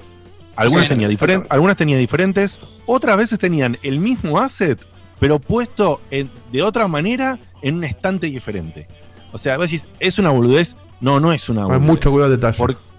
Algunas, 0.62 0.86
Sí, 0.86 0.90
tenía 0.90 1.08
diferen- 1.08 1.14
exactamente. 1.42 1.54
algunas 1.54 1.78
tenía 1.78 1.98
diferentes, 1.98 2.60
otras 2.86 3.18
veces 3.18 3.40
tenían 3.40 3.78
el 3.82 4.00
mismo 4.00 4.40
asset, 4.40 4.80
pero 5.20 5.40
puesto 5.40 6.02
en- 6.12 6.32
de 6.52 6.62
otra 6.64 6.88
manera 6.88 7.40
en 7.62 7.76
un 7.76 7.84
estante 7.84 8.28
diferente. 8.28 8.88
O 9.32 9.38
sea, 9.38 9.58
vos 9.58 9.70
decís, 9.70 9.88
¿es 10.00 10.20
una 10.20 10.30
boludez? 10.32 10.76
No, 11.02 11.20
no 11.20 11.32
es 11.34 11.48
una 11.50 11.62
Hay 11.62 11.68
boludez. 11.68 11.88
mucho 11.88 12.12
cuidado 12.12 12.32
al 12.34 12.38
detalle. 12.40 12.58
Por- 12.58 12.90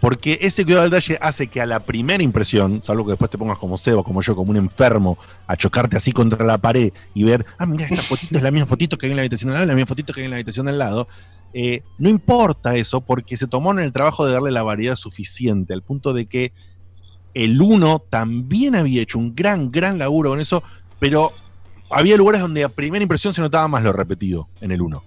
Porque 0.00 0.36
ese 0.40 0.64
cuidado 0.64 0.82
al 0.82 0.90
detalle 0.90 1.16
hace 1.20 1.46
que 1.46 1.60
a 1.60 1.66
la 1.66 1.78
primera 1.78 2.24
impresión, 2.24 2.82
salvo 2.82 3.04
que 3.04 3.10
después 3.12 3.30
te 3.30 3.38
pongas 3.38 3.56
como 3.58 3.76
Seba, 3.76 4.02
como 4.02 4.20
yo, 4.20 4.34
como 4.34 4.50
un 4.50 4.56
enfermo, 4.56 5.16
a 5.46 5.56
chocarte 5.56 5.96
así 5.96 6.10
contra 6.10 6.44
la 6.44 6.58
pared 6.58 6.92
y 7.14 7.22
ver, 7.22 7.46
ah, 7.58 7.66
mira, 7.66 7.86
esta 7.86 8.02
fotito 8.02 8.36
es 8.36 8.42
la 8.42 8.50
misma 8.50 8.66
fotito 8.66 8.98
que 8.98 9.06
hay 9.06 9.12
en 9.12 9.16
la 9.16 9.22
habitación 9.22 9.50
del 9.50 9.54
lado, 9.58 9.66
la 9.66 9.74
misma 9.74 9.86
fotito 9.86 10.12
que 10.12 10.20
hay 10.20 10.24
en 10.24 10.30
la 10.32 10.36
habitación 10.38 10.66
del 10.66 10.78
lado. 10.78 11.06
Eh, 11.54 11.82
no 11.98 12.08
importa 12.08 12.74
eso, 12.74 13.02
porque 13.02 13.36
se 13.36 13.46
tomó 13.46 13.70
en 13.70 13.78
el 13.78 13.92
trabajo 13.92 14.26
de 14.26 14.32
darle 14.32 14.50
la 14.50 14.64
variedad 14.64 14.96
suficiente, 14.96 15.72
al 15.72 15.82
punto 15.82 16.12
de 16.12 16.26
que 16.26 16.52
el 17.34 17.60
1 17.60 18.04
también 18.10 18.74
había 18.74 19.02
hecho 19.02 19.18
un 19.18 19.34
gran, 19.34 19.70
gran 19.70 19.98
laburo 19.98 20.30
con 20.30 20.40
eso, 20.40 20.62
pero 20.98 21.32
había 21.90 22.16
lugares 22.16 22.40
donde 22.40 22.64
a 22.64 22.68
primera 22.68 23.02
impresión 23.02 23.34
se 23.34 23.40
notaba 23.40 23.68
más 23.68 23.82
lo 23.82 23.92
repetido 23.92 24.48
en 24.60 24.72
el 24.72 24.80
1. 24.80 25.04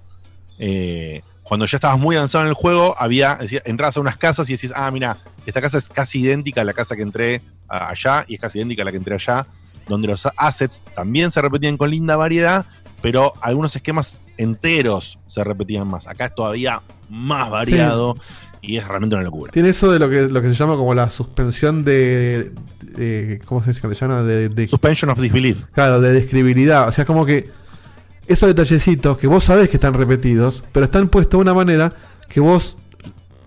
Eh, 0.60 1.22
cuando 1.43 1.65
ya 1.65 1.77
estabas 1.77 1.99
muy 1.99 2.15
avanzado 2.15 2.43
en 2.43 2.49
el 2.49 2.56
juego, 2.56 2.95
había, 2.97 3.35
decía, 3.35 3.61
a 3.65 3.99
unas 3.99 4.18
casas 4.18 4.49
y 4.49 4.53
decís, 4.53 4.72
ah, 4.76 4.89
mira, 4.89 5.19
esta 5.45 5.61
casa 5.61 5.77
es 5.77 5.89
casi 5.89 6.22
idéntica 6.22 6.61
a 6.61 6.64
la 6.64 6.73
casa 6.73 6.95
que 6.95 7.03
entré 7.03 7.41
allá 7.68 8.26
y 8.27 8.35
es 8.35 8.41
casi 8.41 8.60
idéntica 8.60 8.81
a 8.81 8.85
la 8.85 8.91
que 8.91 8.97
entré 8.97 9.15
allá, 9.15 9.45
donde 9.88 10.07
los 10.07 10.27
assets 10.38 10.84
también 10.95 11.30
se 11.30 11.41
repetían 11.41 11.77
con 11.77 11.91
linda 11.91 12.15
variedad, 12.15 12.65
pero 13.02 13.34
algunos 13.41 13.76
esquemas 13.76 14.22
enteros 14.38 15.19
se 15.27 15.43
repetían 15.43 15.88
más. 15.88 16.07
Acá 16.07 16.26
es 16.26 16.35
todavía 16.35 16.81
más 17.10 17.52
variado 17.52 18.18
y 18.67 18.77
es 18.77 18.87
realmente 18.87 19.15
una 19.15 19.23
locura. 19.23 19.51
Tiene 19.51 19.69
eso 19.69 19.91
de 19.91 19.99
lo 19.99 20.09
que, 20.09 20.27
lo 20.29 20.41
que 20.41 20.49
se 20.49 20.55
llama 20.55 20.75
como 20.75 20.93
la 20.93 21.09
suspensión 21.09 21.83
de. 21.85 22.51
de- 22.81 23.41
¿Cómo 23.45 23.61
se 23.63 23.69
dice 23.71 23.81
castellano? 23.81 24.23
De, 24.23 24.49
de- 24.49 24.67
Suspension 24.67 25.09
of 25.11 25.19
disbelief. 25.19 25.65
Claro, 25.73 26.01
de 26.01 26.11
describilidad. 26.13 26.87
O 26.87 26.91
sea, 26.91 27.05
como 27.05 27.25
que 27.25 27.49
esos 28.27 28.47
detallecitos 28.47 29.17
que 29.17 29.27
vos 29.27 29.43
sabés 29.43 29.69
que 29.69 29.77
están 29.77 29.93
repetidos, 29.93 30.63
pero 30.71 30.85
están 30.85 31.09
puestos 31.09 31.37
de 31.37 31.41
una 31.43 31.53
manera 31.53 31.93
que 32.27 32.39
vos, 32.39 32.77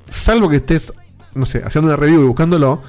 salvo 0.09 0.49
que 0.49 0.57
estés, 0.57 0.93
no 1.35 1.47
sé, 1.47 1.63
haciendo 1.65 1.89
una 1.91 1.97
review 1.97 2.23
y 2.23 2.27
buscándolo, 2.27 2.83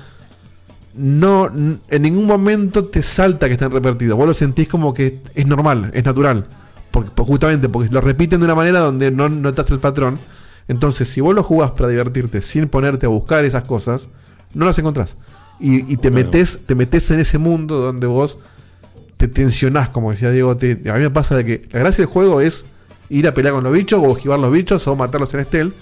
no 0.93 1.49
en 1.89 2.01
ningún 2.01 2.25
momento 2.25 2.85
te 2.85 3.01
salta 3.01 3.47
que 3.47 3.53
están 3.53 3.71
repetidos. 3.71 4.17
Vos 4.17 4.27
lo 4.27 4.33
sentís 4.33 4.67
como 4.67 4.93
que 4.93 5.19
es 5.35 5.45
normal, 5.47 5.91
es 5.93 6.03
natural. 6.03 6.45
Porque, 6.91 7.11
por- 7.11 7.25
justamente 7.25 7.69
porque 7.69 7.89
lo 7.91 8.01
repiten 8.01 8.39
de 8.39 8.45
una 8.45 8.55
manera 8.55 8.79
donde 8.79 9.11
no 9.11 9.29
notas 9.29 9.69
el 9.71 9.79
patrón. 9.79 10.19
Entonces, 10.69 11.09
si 11.09 11.19
vos 11.19 11.35
lo 11.35 11.43
jugás 11.43 11.71
para 11.71 11.89
divertirte 11.89 12.41
sin 12.41 12.69
ponerte 12.69 13.05
a 13.05 13.09
buscar 13.09 13.43
esas 13.43 13.63
cosas, 13.65 14.07
no 14.53 14.65
las 14.65 14.79
encontrás. 14.79 15.17
Y, 15.59 15.91
y 15.91 15.97
te 15.97 16.09
metes, 16.11 16.59
te 16.65 16.73
metes 16.75 17.11
en 17.11 17.19
ese 17.19 17.37
mundo 17.37 17.79
donde 17.81 18.07
vos 18.07 18.37
te 19.17 19.27
tensionás, 19.27 19.89
como 19.89 20.11
decía 20.11 20.31
Diego. 20.31 20.55
te- 20.55 20.79
a 20.89 20.93
mí 20.93 20.99
me 21.01 21.09
pasa 21.09 21.35
de 21.35 21.43
que 21.43 21.67
la 21.73 21.79
gracia 21.79 21.97
del 22.05 22.13
juego 22.13 22.39
es 22.39 22.63
ir 23.09 23.27
a 23.27 23.33
pelear 23.33 23.53
con 23.55 23.65
los 23.65 23.73
bichos 23.73 23.99
o 24.01 24.11
esquivar 24.15 24.39
los 24.39 24.51
bichos 24.51 24.87
o 24.87 24.95
matarlos 24.95 25.33
en 25.33 25.43
stealth. 25.43 25.73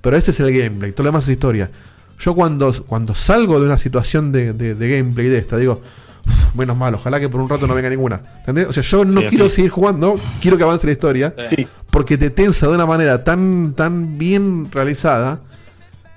Pero 0.00 0.16
ese 0.16 0.32
es 0.32 0.40
el 0.40 0.52
gameplay, 0.52 0.90
todo 0.90 1.04
lo 1.04 1.10
demás 1.10 1.24
es 1.24 1.30
historia. 1.30 1.70
Yo 2.18 2.34
cuando, 2.34 2.72
cuando 2.86 3.14
salgo 3.14 3.60
de 3.60 3.66
una 3.66 3.78
situación 3.78 4.32
de, 4.32 4.52
de- 4.52 4.74
de 4.74 4.96
gameplay 4.96 5.28
de 5.28 5.38
esta, 5.38 5.56
digo, 5.56 5.80
"Uf, 6.26 6.54
menos 6.54 6.76
mal, 6.76 6.94
ojalá 6.94 7.18
que 7.20 7.28
por 7.28 7.40
un 7.40 7.48
rato 7.48 7.66
no 7.66 7.74
venga 7.74 7.88
ninguna. 7.90 8.20
¿Entendés? 8.40 8.66
O 8.68 8.72
sea, 8.72 8.82
yo 8.82 9.04
no 9.04 9.20
Sí, 9.22 9.26
quiero 9.28 9.48
sí. 9.48 9.56
seguir 9.56 9.70
jugando, 9.70 10.16
quiero 10.40 10.56
que 10.56 10.64
avance 10.64 10.86
la 10.86 10.92
historia. 10.92 11.34
Sí. 11.50 11.66
Porque 11.90 12.16
te 12.18 12.30
tensa 12.30 12.66
de 12.68 12.74
una 12.74 12.86
manera 12.86 13.22
tan, 13.24 13.74
tan 13.74 14.16
bien 14.18 14.68
realizada 14.72 15.40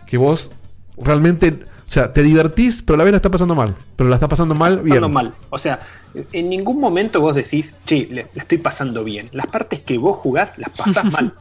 que 0.08 0.18
vos 0.18 0.52
realmente, 0.98 1.60
o 1.88 1.92
sea, 1.92 2.14
te 2.14 2.24
divertís, 2.24 2.82
pero 2.82 2.96
a 2.96 2.98
la 3.00 3.04
vez 3.04 3.12
la 3.12 3.18
estás 3.18 3.32
pasando 3.32 3.56
mal. 3.56 3.76
Pero 3.96 4.10
la 4.10 4.16
estás 4.16 4.30
pasando 4.30 4.56
mal 4.56 4.78
bien. 4.78 4.90
pasando 4.98 5.10
mal. 5.10 5.34
O 5.50 5.58
sea, 5.58 5.80
en 6.32 6.50
ningún 6.50 6.80
momento 6.80 7.20
vos 7.20 7.36
decís, 7.36 7.74
che, 7.86 8.08
le, 8.10 8.16
le 8.24 8.30
estoy 8.36 8.58
pasando 8.58 9.04
bien. 9.04 9.30
Las 9.34 9.48
partes 9.48 9.82
que 9.82 9.98
vos 9.98 10.16
jugás 10.18 10.54
las 10.58 10.70
pasás 10.70 11.06
mal. 11.12 11.34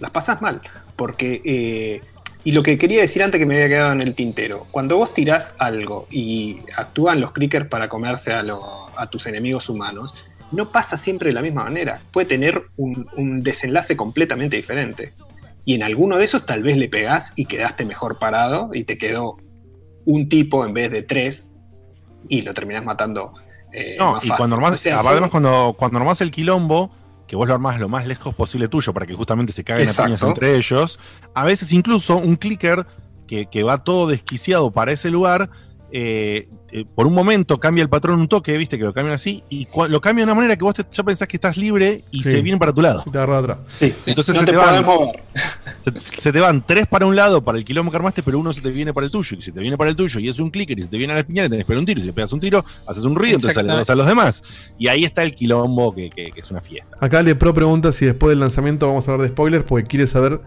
Las 0.00 0.10
pasás 0.10 0.42
mal. 0.42 0.62
Porque, 0.96 1.40
eh, 1.44 2.00
y 2.46 2.52
lo 2.52 2.62
que 2.62 2.78
quería 2.78 3.00
decir 3.00 3.22
antes 3.24 3.38
que 3.40 3.44
me 3.46 3.54
había 3.56 3.68
quedado 3.68 3.92
en 3.92 4.00
el 4.02 4.14
tintero, 4.14 4.66
cuando 4.70 4.96
vos 4.96 5.12
tirás 5.12 5.52
algo 5.58 6.06
y 6.10 6.60
actúan 6.76 7.20
los 7.20 7.32
clickers 7.32 7.66
para 7.68 7.88
comerse 7.88 8.32
a, 8.32 8.42
lo- 8.44 8.86
a 8.96 9.08
tus 9.10 9.26
enemigos 9.26 9.68
humanos, 9.68 10.14
no 10.52 10.70
pasa 10.70 10.96
siempre 10.96 11.30
de 11.30 11.34
la 11.34 11.42
misma 11.42 11.64
manera. 11.64 12.00
Puede 12.12 12.28
tener 12.28 12.62
un, 12.76 13.08
un 13.16 13.42
desenlace 13.42 13.96
completamente 13.96 14.56
diferente. 14.56 15.12
Y 15.64 15.74
en 15.74 15.82
alguno 15.82 16.18
de 16.18 16.24
esos 16.24 16.46
tal 16.46 16.62
vez 16.62 16.76
le 16.76 16.88
pegás 16.88 17.32
y 17.34 17.46
quedaste 17.46 17.84
mejor 17.84 18.18
parado 18.20 18.70
y 18.72 18.84
te 18.84 18.96
quedó 18.96 19.38
un 20.04 20.28
tipo 20.28 20.64
en 20.64 20.72
vez 20.72 20.92
de 20.92 21.02
tres 21.02 21.50
y 22.28 22.42
lo 22.42 22.54
terminás 22.54 22.84
matando. 22.84 23.32
eh, 23.72 23.96
No, 23.98 24.12
más 24.12 24.24
y 24.24 24.28
fácil. 24.28 24.36
cuando 24.38 24.56
armás, 24.56 24.74
O 24.74 24.78
sea, 24.78 25.00
además 25.00 25.30
cuando, 25.30 25.74
cuando 25.76 25.98
armás 25.98 26.20
el 26.20 26.30
quilombo, 26.30 26.92
que 27.26 27.36
vos 27.36 27.48
lo 27.48 27.54
armás 27.54 27.80
lo 27.80 27.88
más 27.88 28.06
lejos 28.06 28.34
posible 28.34 28.68
tuyo 28.68 28.92
para 28.92 29.06
que 29.06 29.14
justamente 29.14 29.52
se 29.52 29.64
caguen 29.64 29.88
a 29.88 29.90
Exacto. 29.90 30.06
piñas 30.06 30.22
entre 30.22 30.56
ellos, 30.56 30.98
a 31.34 31.44
veces 31.44 31.72
incluso 31.72 32.16
un 32.16 32.36
clicker 32.36 32.86
que, 33.26 33.46
que 33.46 33.62
va 33.62 33.82
todo 33.82 34.06
desquiciado 34.06 34.70
para 34.70 34.92
ese 34.92 35.10
lugar, 35.10 35.50
eh, 35.90 36.48
eh, 36.76 36.84
por 36.94 37.06
un 37.06 37.14
momento 37.14 37.58
cambia 37.58 37.82
el 37.82 37.88
patrón 37.88 38.20
un 38.20 38.28
toque, 38.28 38.56
viste 38.58 38.76
que 38.78 38.84
lo 38.84 38.92
cambian 38.92 39.14
así, 39.14 39.42
y 39.50 39.66
lo 39.88 40.00
cambia 40.00 40.24
de 40.24 40.30
una 40.30 40.34
manera 40.34 40.56
que 40.56 40.62
vos 40.64 40.74
te- 40.74 40.84
ya 40.92 41.02
pensás 41.02 41.26
que 41.26 41.36
estás 41.38 41.56
libre 41.56 42.04
y 42.10 42.22
Sí. 42.22 42.30
se 42.30 42.42
vienen 42.42 42.58
para 42.58 42.72
tu 42.72 42.80
lado. 42.82 43.02
Te 43.10 43.16
agarra 43.16 43.38
atrás. 43.38 43.58
Entonces 44.06 44.34
no 44.34 44.40
se 44.40 44.46
te, 44.46 44.52
te, 44.52 44.58
van, 44.58 44.84
mover. 44.84 45.22
se, 45.84 45.98
se 46.00 46.32
te 46.32 46.40
van 46.40 46.64
tres 46.66 46.86
para 46.86 47.06
un 47.06 47.16
lado 47.16 47.42
para 47.42 47.58
el 47.58 47.64
quilombo 47.64 47.90
que 47.90 47.96
armaste, 47.96 48.22
pero 48.22 48.38
uno 48.38 48.52
se 48.52 48.60
te 48.60 48.70
viene 48.70 48.92
para 48.92 49.06
el 49.06 49.10
tuyo. 49.12 49.36
Y 49.38 49.42
si 49.42 49.52
te 49.52 49.60
viene 49.60 49.76
para 49.76 49.90
el 49.90 49.96
tuyo 49.96 50.20
y 50.20 50.28
es 50.28 50.38
un 50.38 50.50
clicker 50.50 50.78
y 50.78 50.82
se 50.82 50.88
te 50.88 50.96
viene 50.98 51.12
a 51.12 51.16
la 51.16 51.20
espinal, 51.20 51.48
tenés 51.48 51.64
que 51.64 51.68
pegar 51.68 51.78
un 51.80 51.86
tiro. 51.86 52.00
Y 52.00 52.02
si 52.04 52.12
pegas 52.12 52.32
un 52.32 52.40
tiro, 52.40 52.64
haces 52.86 53.04
un 53.04 53.16
ruido, 53.16 53.36
entonces 53.36 53.56
alertas 53.58 53.90
a 53.90 53.94
los 53.94 54.06
demás. 54.06 54.42
Y 54.78 54.88
ahí 54.88 55.04
está 55.04 55.22
el 55.22 55.34
quilombo 55.34 55.94
que, 55.94 56.10
que- 56.10 56.30
que 56.32 56.40
es 56.40 56.50
una 56.50 56.60
fiesta. 56.60 56.96
Acá 57.00 57.22
Le 57.22 57.34
Pro 57.34 57.54
pregunta 57.54 57.92
si 57.92 58.04
después 58.06 58.30
del 58.30 58.40
lanzamiento 58.40 58.86
vamos 58.86 59.08
a 59.08 59.12
hablar 59.12 59.26
de 59.28 59.32
spoilers 59.32 59.64
porque 59.64 59.86
quiere 59.86 60.06
saber, 60.06 60.40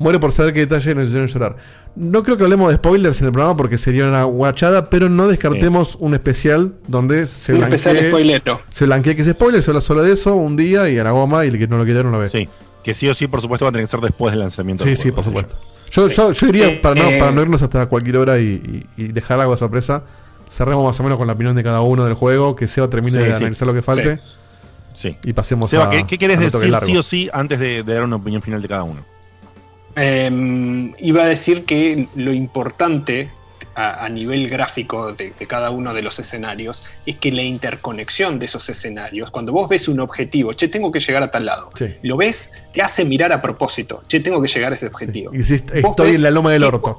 muere 0.00 0.18
por 0.18 0.32
saber 0.32 0.52
qué 0.52 0.60
detalle 0.60 0.94
nos 0.96 1.06
hicieron 1.08 1.28
llorar. 1.28 1.56
No 1.94 2.22
creo 2.24 2.36
que 2.36 2.42
hablemos 2.42 2.70
de 2.70 2.76
spoilers 2.78 3.20
en 3.20 3.26
el 3.26 3.32
programa 3.32 3.56
porque 3.56 3.78
sería 3.78 4.08
una 4.08 4.24
guachada, 4.24 4.90
pero 4.90 5.08
no 5.08 5.28
descartemos 5.28 5.94
un 6.00 6.14
especial 6.14 6.72
donde 6.88 7.26
se 7.26 7.52
Un 7.54 7.62
especial 7.64 7.98
spoilero. 8.08 8.60
se 8.72 8.86
blanquee 8.86 9.14
que 9.14 9.22
es 9.22 9.28
spoiler, 9.28 9.62
se 9.62 9.70
habla 9.70 9.80
solo 9.82 10.02
de 10.02 10.12
eso, 10.14 10.34
un 10.34 10.56
día 10.56 10.88
y 10.88 10.98
a 10.98 11.04
la 11.04 11.10
goma 11.12 11.44
y 11.44 11.48
el 11.48 11.58
que 11.58 11.68
no 11.68 11.78
lo 11.78 11.84
quiere 11.84 12.02
no 12.02 12.10
lo 12.10 12.18
ve. 12.18 12.28
Sí, 12.28 12.48
que 12.82 12.94
sí 12.94 13.08
o 13.08 13.14
sí, 13.14 13.26
por 13.28 13.40
supuesto, 13.40 13.66
va 13.66 13.68
a 13.68 13.72
tener 13.72 13.84
que 13.84 13.90
ser 13.90 14.00
después 14.00 14.32
del 14.32 14.40
lanzamiento. 14.40 14.82
Sí, 14.84 14.90
del 14.90 14.96
sí, 14.98 15.02
juego, 15.10 15.16
por 15.16 15.24
qué 15.24 15.30
sé 15.30 15.46
supuesto. 15.46 15.70
Yo, 15.92 16.08
yo, 16.08 16.32
yo 16.32 16.46
iría, 16.48 16.66
Eh, 16.68 16.80
para, 16.82 16.94
no, 16.94 17.10
eh, 17.10 17.18
para 17.18 17.30
no 17.32 17.42
irnos 17.42 17.60
hasta 17.62 17.84
cualquier 17.86 18.16
hora 18.16 18.38
y, 18.38 18.86
y- 18.96 19.02
y 19.04 19.08
dejar 19.08 19.38
algo 19.40 19.52
de 19.52 19.58
sorpresa, 19.58 20.04
cerremos 20.50 20.84
más 20.84 20.98
o 20.98 21.02
menos 21.02 21.18
con 21.18 21.26
la 21.26 21.34
opinión 21.34 21.54
de 21.54 21.62
cada 21.62 21.82
uno 21.82 22.04
del 22.04 22.14
juego, 22.14 22.56
que 22.56 22.68
Seba 22.68 22.88
termine 22.88 23.18
Sí, 23.18 23.24
de 23.24 23.30
sí. 23.30 23.32
analizar 23.44 23.66
lo 23.68 23.74
que 23.74 23.82
falte 23.82 24.18
Sí. 24.94 25.16
y 25.24 25.32
pasemos 25.34 25.68
Seba, 25.70 25.86
a. 25.86 25.90
¿qué, 25.90 26.06
qué 26.06 26.16
querés 26.16 26.38
al 26.38 26.46
otro 26.46 26.60
que 26.60 26.66
es 26.66 26.72
decir 26.72 26.86
sí 26.94 26.96
o 26.96 27.02
sí 27.02 27.30
antes 27.32 27.58
de, 27.60 27.82
de 27.82 27.94
dar 27.94 28.04
una 28.04 28.16
opinión 28.16 28.40
final 28.40 28.62
de 28.62 28.68
cada 28.68 28.82
uno? 28.84 29.04
Eh, 29.96 30.92
iba 30.98 31.22
a 31.24 31.26
decir 31.26 31.64
que 31.64 32.08
lo 32.14 32.32
importante 32.32 33.30
a, 33.74 34.04
a 34.04 34.08
nivel 34.08 34.48
gráfico 34.48 35.12
de, 35.12 35.32
de 35.38 35.46
cada 35.46 35.70
uno 35.70 35.94
de 35.94 36.02
los 36.02 36.18
escenarios 36.18 36.84
es 37.06 37.16
que 37.16 37.30
la 37.32 37.42
interconexión 37.42 38.38
de 38.38 38.46
esos 38.46 38.68
escenarios, 38.68 39.30
cuando 39.30 39.52
vos 39.52 39.68
ves 39.68 39.88
un 39.88 40.00
objetivo, 40.00 40.52
che, 40.54 40.68
tengo 40.68 40.90
que 40.90 41.00
llegar 41.00 41.22
a 41.22 41.30
tal 41.30 41.46
lado, 41.46 41.70
Sí. 41.76 41.86
lo 42.02 42.16
ves, 42.16 42.50
te 42.72 42.82
hace 42.82 43.04
mirar 43.04 43.32
a 43.32 43.40
propósito, 43.42 44.02
che, 44.08 44.20
tengo 44.20 44.40
que 44.42 44.48
llegar 44.48 44.72
a 44.72 44.74
ese 44.74 44.86
objetivo. 44.86 45.32
Estoy 45.32 45.82
ves 46.06 46.16
en 46.16 46.22
la 46.22 46.30
loma 46.30 46.50
del 46.52 46.64
orto. 46.64 46.98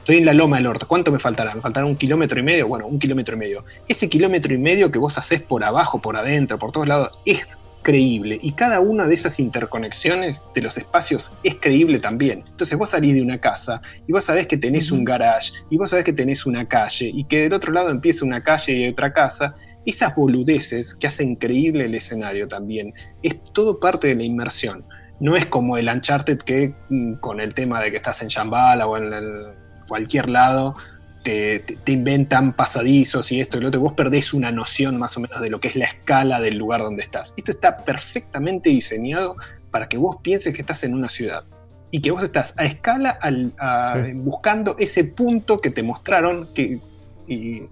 Estoy 0.00 0.16
en 0.18 0.24
la 0.24 0.32
loma 0.32 0.56
del 0.56 0.66
orto. 0.66 0.88
¿Cuánto 0.88 1.12
me 1.12 1.18
faltará? 1.18 1.54
¿Me 1.54 1.60
faltará 1.60 1.84
un 1.86 1.94
kilómetro 1.96 2.40
y 2.40 2.42
medio? 2.42 2.66
Bueno, 2.66 2.86
un 2.86 2.98
kilómetro 2.98 3.36
y 3.36 3.38
medio. 3.38 3.64
Ese 3.86 4.08
kilómetro 4.08 4.54
y 4.54 4.58
medio 4.58 4.90
que 4.90 4.98
vos 4.98 5.18
haces 5.18 5.42
por 5.42 5.62
abajo, 5.64 6.00
por 6.00 6.16
adentro, 6.16 6.58
por 6.58 6.72
todos 6.72 6.88
lados, 6.88 7.10
es 7.26 7.58
creíble. 7.82 8.38
Y 8.42 8.52
cada 8.52 8.80
una 8.80 9.06
de 9.06 9.14
esas 9.14 9.38
interconexiones 9.40 10.46
de 10.54 10.62
los 10.62 10.76
espacios 10.78 11.32
es 11.42 11.54
creíble 11.56 11.98
también. 11.98 12.44
Entonces 12.48 12.76
vos 12.78 12.90
salís 12.90 13.14
de 13.14 13.22
una 13.22 13.38
casa 13.38 13.80
y 14.06 14.12
vos 14.12 14.24
sabés 14.24 14.46
que 14.46 14.56
tenés 14.56 14.90
un 14.92 15.04
garage 15.04 15.52
y 15.70 15.76
vos 15.76 15.90
sabés 15.90 16.04
que 16.04 16.12
tenés 16.12 16.44
una 16.46 16.66
calle 16.68 17.10
y 17.14 17.24
que 17.24 17.42
del 17.42 17.54
otro 17.54 17.72
lado 17.72 17.90
empieza 17.90 18.24
una 18.24 18.42
calle 18.42 18.72
y 18.74 18.88
otra 18.88 19.12
casa. 19.12 19.54
Esas 19.86 20.14
boludeces 20.14 20.94
que 20.94 21.06
hacen 21.06 21.36
creíble 21.36 21.86
el 21.86 21.94
escenario 21.94 22.46
también. 22.48 22.92
Es 23.22 23.36
todo 23.52 23.80
parte 23.80 24.08
de 24.08 24.16
la 24.16 24.22
inmersión. 24.24 24.84
No 25.20 25.34
es 25.34 25.46
como 25.46 25.76
el 25.78 25.88
Uncharted 25.88 26.38
que 26.38 26.74
mm, 26.90 27.14
con 27.14 27.40
el 27.40 27.54
tema 27.54 27.80
de 27.80 27.90
que 27.90 27.96
estás 27.96 28.20
en 28.22 28.28
Shambhala 28.28 28.86
o 28.86 28.96
en 28.96 29.12
el- 29.12 29.46
cualquier 29.88 30.28
lado 30.28 30.76
te, 31.28 31.92
inventan 31.92 32.54
pasadizos 32.54 33.30
y 33.32 33.40
esto 33.40 33.58
y 33.58 33.60
lo 33.60 33.68
otro. 33.68 33.80
Vos 33.80 33.92
perdés 33.92 34.32
una 34.32 34.50
noción 34.50 34.98
más 34.98 35.16
o 35.16 35.20
menos 35.20 35.40
de 35.40 35.50
lo 35.50 35.60
que 35.60 35.68
es 35.68 35.76
la 35.76 35.84
escala 35.86 36.40
del 36.40 36.56
lugar 36.56 36.80
donde 36.82 37.02
estás. 37.02 37.34
Esto 37.36 37.52
está 37.52 37.78
perfectamente 37.84 38.70
diseñado 38.70 39.36
para 39.70 39.88
que 39.88 39.98
vos 39.98 40.16
pienses 40.22 40.54
que 40.54 40.60
estás 40.62 40.82
en 40.84 40.94
una 40.94 41.08
ciudad 41.08 41.44
y 41.90 42.00
que 42.00 42.10
vos 42.10 42.22
estás 42.22 42.54
a 42.56 42.64
escala 42.64 43.10
al- 43.20 43.52
a- 43.58 44.02
Sí. 44.06 44.12
buscando 44.14 44.76
ese 44.78 45.04
punto 45.04 45.60
que 45.60 45.70
te 45.70 45.82
mostraron 45.82 46.48
que, 46.54 46.78
y, 47.26 47.62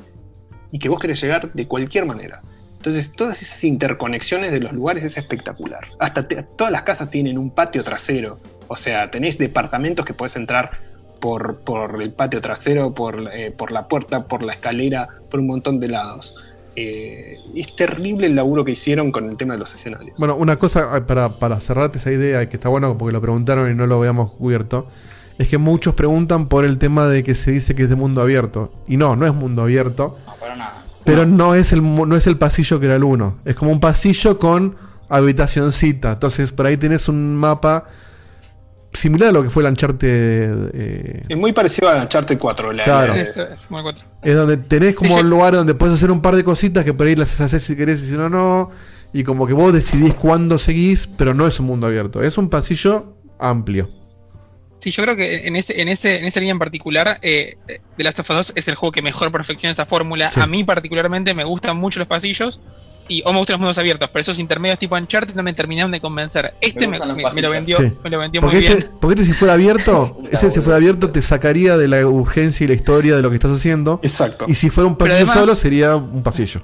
y 0.71 0.79
que 0.79 0.89
vos 0.89 1.01
querés 1.01 1.21
llegar 1.23 1.53
de 1.53 1.67
cualquier 1.67 2.05
manera. 2.07 2.43
Entonces, 2.77 3.11
todas 3.13 3.43
esas 3.43 3.65
interconexiones 3.65 4.53
de 4.53 4.61
los 4.61 4.73
lugares 4.73 5.03
es 5.03 5.17
espectacular. 5.17 5.87
Hasta 5.99 6.29
te- 6.29 6.43
todas 6.43 6.73
las 6.73 6.83
casas 6.83 7.11
tienen 7.11 7.37
un 7.39 7.51
patio 7.51 7.83
trasero. 7.83 8.39
O 8.69 8.77
sea, 8.77 9.11
tenés 9.11 9.39
departamentos 9.39 10.05
que 10.05 10.13
podés 10.15 10.37
entrar 10.37 10.71
por, 11.21 11.57
por 11.59 12.01
el 12.01 12.13
patio 12.13 12.41
trasero, 12.41 12.95
por, 12.95 13.31
eh, 13.33 13.51
por 13.51 13.73
la 13.73 13.89
puerta, 13.89 14.25
por 14.25 14.43
la 14.43 14.53
escalera, 14.53 15.09
por 15.31 15.41
un 15.41 15.47
montón 15.47 15.81
de 15.81 15.89
lados. 15.89 16.35
Eh, 16.79 17.39
es 17.55 17.75
terrible 17.75 18.27
el 18.27 18.37
laburo 18.37 18.65
que 18.65 18.73
hicieron 18.73 19.11
con 19.11 19.31
el 19.31 19.37
tema 19.37 19.55
de 19.55 19.61
los 19.61 19.75
escenarios. 19.75 20.17
Bueno, 20.19 20.37
una 20.37 20.57
cosa 20.57 20.97
eh, 20.97 21.01
para, 21.01 21.31
para 21.31 21.59
cerrarte 21.59 21.99
esa 21.99 22.13
idea, 22.13 22.47
que 22.49 22.57
está 22.57 22.69
bueno 22.69 22.99
porque 22.99 23.13
lo 23.13 23.21
preguntaron 23.21 23.71
y 23.71 23.75
no 23.75 23.87
lo 23.87 23.97
habíamos 23.97 24.33
cubierto, 24.33 24.87
es 25.39 25.49
que 25.49 25.59
muchos 25.59 25.95
preguntan 25.95 26.49
por 26.49 26.65
el 26.65 26.79
tema 26.79 27.07
de 27.07 27.23
que 27.25 27.35
se 27.35 27.51
dice 27.51 27.75
que 27.75 27.85
es 27.85 27.89
de 27.89 27.97
mundo 27.97 28.21
abierto. 28.21 28.73
Y 28.87 28.97
no, 28.97 29.17
no 29.17 29.27
es 29.27 29.35
mundo 29.35 29.63
abierto. 29.63 30.19
No, 30.27 30.35
para 30.35 30.57
nada. 30.57 30.85
Pero 31.05 31.25
no 31.25 31.55
es 31.55 31.73
el 31.73 31.83
no 31.83 32.17
es 32.17 32.27
el 32.27 32.37
pasillo 32.37 32.81
que 32.81 32.87
era 32.87 32.97
el 32.97 33.05
1. 33.05 33.39
Es 33.45 33.55
como 33.55 33.71
un 33.71 33.81
pasillo 33.81 34.39
con 34.39 34.77
habitacioncita. 35.09 36.13
Entonces 36.13 36.53
por 36.53 36.67
ahí 36.67 36.77
tenés 36.77 37.09
un 37.09 37.37
mapa 37.37 37.85
similar 38.97 39.29
a 39.29 39.33
lo 39.33 39.43
que 39.43 39.51
fue 39.51 39.63
el 39.63 39.69
Uncharted. 39.71 40.71
eh, 40.75 41.23
Es 41.29 41.37
muy 41.37 41.53
parecido 41.53 41.89
a 41.89 42.03
Uncharted 42.03 42.39
4. 42.39 42.73
La, 42.73 42.85
Claro. 42.85 43.15
la- 43.15 43.21
Es, 43.23 43.37
es 43.37 43.67
como 43.67 43.79
el 43.79 43.83
4. 43.85 44.05
es 44.23 44.35
donde 44.37 44.57
tenés 44.57 44.95
como 44.95 45.15
Sí, 45.15 45.21
un 45.23 45.31
lugar 45.31 45.55
donde 45.55 45.75
puedes 45.75 45.95
hacer 45.95 46.11
un 46.11 46.21
par 46.23 46.35
de 46.37 46.45
cositas 46.45 46.85
que 46.85 46.93
por 46.95 47.07
ahí 47.07 47.15
las 47.17 47.41
haces 47.41 47.63
si 47.63 47.77
querés 47.77 48.03
y 48.03 48.07
si 48.07 48.17
no, 48.17 48.29
no. 48.29 48.71
Y 49.13 49.23
como 49.25 49.47
que 49.47 49.53
vos 49.53 49.73
decidís 49.73 50.15
cuándo 50.15 50.59
seguís, 50.59 51.07
pero 51.07 51.33
no 51.33 51.47
es 51.47 51.59
un 51.61 51.67
mundo 51.67 51.87
abierto. 51.87 52.23
Es 52.23 52.37
un 52.39 52.49
pasillo 52.51 53.15
amplio. 53.39 53.89
Sí, 54.79 54.91
yo 54.91 55.03
creo 55.05 55.17
que 55.17 55.47
en 55.49 55.57
ese, 55.57 55.81
en 55.81 55.89
ese, 55.89 56.17
en 56.19 56.27
esa 56.27 56.39
línea 56.41 56.53
en 56.53 56.59
particular, 56.59 57.19
eh, 57.23 57.57
The 57.97 58.05
Last 58.05 58.21
of 58.21 58.31
Us 58.31 58.37
2 58.37 58.53
es 58.57 58.69
el 58.69 58.75
juego 58.75 58.93
que 58.93 59.03
mejor 59.03 59.33
perfecciona 59.33 59.73
esa 59.73 59.87
fórmula. 59.87 60.31
Sí. 60.31 60.39
A 60.41 60.47
mí 60.47 60.65
particularmente 60.65 61.35
me 61.35 61.45
gustan 61.45 61.77
mucho 61.77 61.99
los 61.99 62.07
pasillos 62.09 62.61
y 63.09 63.23
o 63.25 63.33
me 63.33 63.39
gustan 63.39 63.55
los 63.55 63.61
mundos 63.61 63.79
abiertos, 63.79 64.09
pero 64.13 64.21
esos 64.23 64.39
intermedios 64.39 64.79
tipo 64.79 64.95
Uncharted 64.97 65.35
no 65.35 65.43
me 65.43 65.53
terminaron 65.53 65.91
de 65.91 66.01
convencer. 66.01 66.55
Este 66.61 66.87
me, 66.87 66.99
lo 66.99 67.07
vendió, 67.51 67.77
Sí. 67.79 67.93
me 68.03 68.11
lo 68.11 68.19
vendió 68.19 68.41
Porque 68.41 68.57
muy 68.57 68.67
este, 68.67 68.77
bien. 68.79 68.91
porque 69.01 69.15
este 69.21 69.33
si 69.33 69.39
fuera 69.39 69.55
abierto, 69.55 70.19
ese 70.31 70.51
si 70.51 70.61
fuera 70.61 70.77
abierto 70.77 71.11
te 71.11 71.23
sacaría 71.23 71.77
de 71.77 71.89
la 71.89 72.07
urgencia 72.07 72.65
y 72.65 72.69
la 72.69 72.75
historia 72.75 73.17
de 73.17 73.23
lo 73.23 73.31
que 73.31 73.37
estás 73.37 73.51
haciendo. 73.53 74.01
Exacto. 74.03 74.47
Y 74.49 74.55
si 74.55 74.71
fuera 74.71 74.89
un 74.89 74.97
pasillo 74.97 75.17
además- 75.17 75.35
solo, 75.39 75.57
sería 75.57 75.97
un 75.97 76.23
pasillo. 76.23 76.61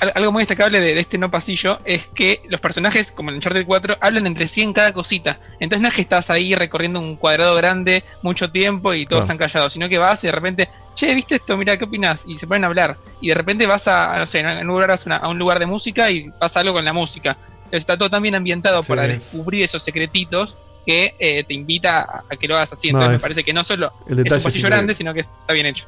Al- 0.00 0.12
Algo 0.14 0.32
muy 0.32 0.42
destacable 0.42 0.78
de, 0.80 0.94
de 0.94 1.00
este 1.00 1.16
no 1.18 1.30
pasillo 1.30 1.78
es 1.84 2.06
que 2.14 2.42
los 2.48 2.60
personajes, 2.60 3.10
como 3.12 3.30
en 3.30 3.36
Uncharted 3.36 3.64
4, 3.64 3.96
hablan 4.00 4.26
entre 4.26 4.46
sí 4.48 4.62
en 4.62 4.72
cada 4.72 4.92
cosita. 4.92 5.38
Entonces 5.60 5.80
no 5.80 5.88
es 5.88 5.94
que 5.94 6.02
estás 6.02 6.28
ahí 6.30 6.54
recorriendo 6.54 7.00
un 7.00 7.16
cuadrado 7.16 7.54
grande 7.54 8.04
mucho 8.22 8.50
tiempo 8.50 8.92
y 8.92 9.06
todos 9.06 9.20
Claro. 9.20 9.22
están 9.24 9.38
callados, 9.38 9.72
sino 9.72 9.88
que 9.88 9.96
vas 9.98 10.22
y 10.22 10.26
de 10.26 10.32
repente, 10.32 10.68
che, 10.94 11.14
¿viste 11.14 11.36
esto? 11.36 11.56
Mira, 11.56 11.76
¿qué 11.78 11.84
opinas? 11.84 12.24
Y 12.26 12.36
se 12.38 12.46
ponen 12.46 12.64
a 12.64 12.66
hablar. 12.66 12.96
Y 13.20 13.28
de 13.28 13.34
repente 13.34 13.66
vas 13.66 13.88
a, 13.88 14.18
no 14.18 14.26
sé, 14.26 14.40
en 14.40 14.46
un 14.58 14.66
lugar, 14.66 14.90
a, 14.90 14.98
una- 15.06 15.16
a 15.16 15.28
un 15.28 15.38
lugar 15.38 15.58
de 15.58 15.66
música 15.66 16.10
y 16.10 16.28
pasa 16.30 16.60
algo 16.60 16.74
con 16.74 16.84
la 16.84 16.92
música. 16.92 17.36
Entonces 17.64 17.80
está 17.80 17.96
todo 17.96 18.10
tan 18.10 18.22
bien 18.22 18.34
ambientado 18.34 18.82
Sí. 18.82 18.88
para 18.90 19.08
descubrir 19.08 19.64
esos 19.64 19.82
secretitos 19.82 20.56
que 20.86 21.14
eh, 21.18 21.42
te 21.42 21.52
invita 21.54 21.98
a, 22.02 22.24
a 22.30 22.36
que 22.36 22.46
lo 22.46 22.54
hagas 22.56 22.72
así. 22.74 22.92
No, 22.92 22.98
Entonces 22.98 23.16
es- 23.16 23.20
me 23.20 23.22
parece 23.22 23.44
que 23.44 23.52
no 23.52 23.64
solo 23.64 23.92
el 24.08 24.18
es 24.26 24.32
un 24.32 24.42
pasillo 24.42 24.68
grande, 24.68 24.94
sino 24.94 25.12
que 25.14 25.20
está 25.20 25.52
bien 25.54 25.66
hecho. 25.66 25.86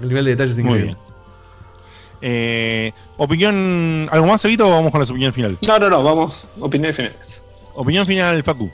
El 0.00 0.08
nivel 0.08 0.24
de 0.24 0.30
detalle 0.30 0.52
es 0.52 0.58
Muy 0.58 0.64
increíble. 0.78 0.94
bien. 0.94 1.09
Eh, 2.22 2.92
opinión. 3.16 4.08
¿Algo 4.10 4.26
más, 4.26 4.44
Evito, 4.44 4.68
o 4.68 4.70
vamos 4.70 4.90
con 4.92 5.00
la 5.00 5.06
opinión 5.06 5.32
final? 5.32 5.58
No, 5.66 5.78
no, 5.78 5.88
no, 5.90 6.02
vamos. 6.02 6.46
Opiniones 6.58 6.96
finales. 6.96 7.44
Opinión 7.74 8.06
final, 8.06 8.42
Facu. 8.42 8.70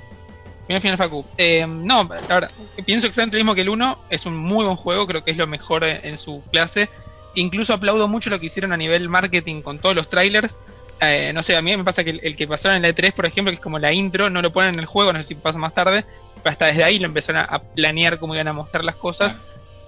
Mira, 0.68 0.80
Final 0.80 0.98
Facu. 0.98 1.24
Eh, 1.38 1.64
no, 1.66 2.08
ahora, 2.28 2.48
pienso 2.84 3.06
exactamente 3.06 3.36
lo 3.36 3.44
mismo 3.44 3.54
que 3.54 3.60
el 3.60 3.68
1. 3.68 3.98
Es 4.10 4.26
un 4.26 4.36
muy 4.36 4.64
buen 4.64 4.76
juego, 4.76 5.06
creo 5.06 5.22
que 5.22 5.30
es 5.30 5.36
lo 5.36 5.46
mejor 5.46 5.84
en, 5.84 6.04
en 6.04 6.18
su 6.18 6.42
clase. 6.50 6.88
Incluso 7.34 7.74
aplaudo 7.74 8.08
mucho 8.08 8.30
lo 8.30 8.40
que 8.40 8.46
hicieron 8.46 8.72
a 8.72 8.76
nivel 8.76 9.08
marketing 9.08 9.62
con 9.62 9.78
todos 9.78 9.94
los 9.94 10.08
trailers. 10.08 10.58
Eh, 11.00 11.30
no 11.34 11.42
sé, 11.42 11.54
a 11.56 11.62
mí 11.62 11.76
me 11.76 11.84
pasa 11.84 12.02
que 12.02 12.10
el, 12.10 12.20
el 12.22 12.36
que 12.36 12.48
pasaron 12.48 12.76
en 12.76 12.82
la 12.82 12.88
E3, 12.88 13.12
por 13.12 13.26
ejemplo, 13.26 13.52
que 13.52 13.56
es 13.56 13.60
como 13.60 13.78
la 13.78 13.92
intro, 13.92 14.30
no 14.30 14.40
lo 14.42 14.52
ponen 14.52 14.74
en 14.74 14.80
el 14.80 14.86
juego, 14.86 15.12
no 15.12 15.18
sé 15.18 15.28
si 15.28 15.34
pasa 15.36 15.58
más 15.58 15.74
tarde. 15.74 16.04
Pero 16.42 16.50
hasta 16.52 16.66
desde 16.66 16.82
ahí 16.82 16.98
lo 16.98 17.06
empezaron 17.06 17.42
a, 17.42 17.44
a 17.44 17.62
planear 17.62 18.18
cómo 18.18 18.34
iban 18.34 18.48
a 18.48 18.52
mostrar 18.52 18.82
las 18.82 18.96
cosas. 18.96 19.36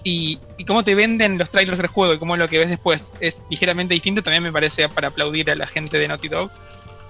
Y, 0.05 0.39
cómo 0.67 0.85
te 0.85 0.95
venden 0.95 1.39
los 1.39 1.51
trailers 1.51 1.79
del 1.79 1.89
juego 1.89 2.15
y 2.15 2.19
cómo 2.19 2.37
lo 2.37 2.49
que 2.49 2.59
ves 2.59 2.71
después 2.71 3.17
es 3.21 3.43
ligeramente 3.51 3.95
distinto, 3.95 4.23
también 4.23 4.43
me 4.43 4.53
parece 4.53 4.89
para 4.89 5.09
aplaudir 5.09 5.51
a 5.51 5.55
la 5.55 5.67
gente 5.67 5.99
de 5.99 6.09
Naughty 6.09 6.29
Dog. 6.29 6.51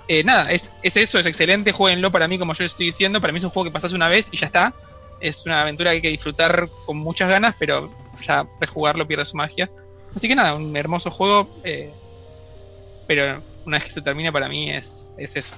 Eh, 0.09 0.24
nada, 0.24 0.43
es, 0.51 0.70
es 0.82 0.97
eso, 0.97 1.19
es 1.19 1.27
excelente, 1.27 1.73
jueguenlo 1.73 2.10
para 2.10 2.27
mí 2.27 2.39
como 2.39 2.55
yo 2.55 2.65
estoy 2.65 2.86
diciendo, 2.86 3.20
para 3.20 3.32
mí 3.32 3.39
es 3.39 3.44
un 3.44 3.51
juego 3.51 3.69
que 3.69 3.73
pasas 3.73 3.93
una 3.93 4.09
vez 4.09 4.28
y 4.32 4.39
ya 4.39 4.47
está. 4.47 4.74
Es 5.20 5.44
una 5.47 5.62
aventura 5.62 5.90
que 5.90 5.97
hay 5.97 6.02
que 6.02 6.10
disfrutar 6.10 6.69
con 6.86 6.97
muchas 6.97 7.28
ganas, 7.28 7.55
pero 7.59 7.90
ya 8.27 8.47
rejugarlo 8.60 9.06
pierde 9.06 9.27
su 9.27 9.36
magia. 9.36 9.70
Así 10.16 10.28
que 10.28 10.35
nada, 10.35 10.55
un 10.55 10.77
hermoso 10.77 11.10
juego, 11.10 11.48
eh, 11.65 11.93
pero 13.06 13.43
una 13.66 13.78
vez 13.78 13.86
que 13.86 13.93
se 13.93 14.02
termine 14.02 14.32
para 14.32 14.48
mí 14.48 14.70
es, 14.70 15.06
es 15.19 15.36
eso. 15.36 15.55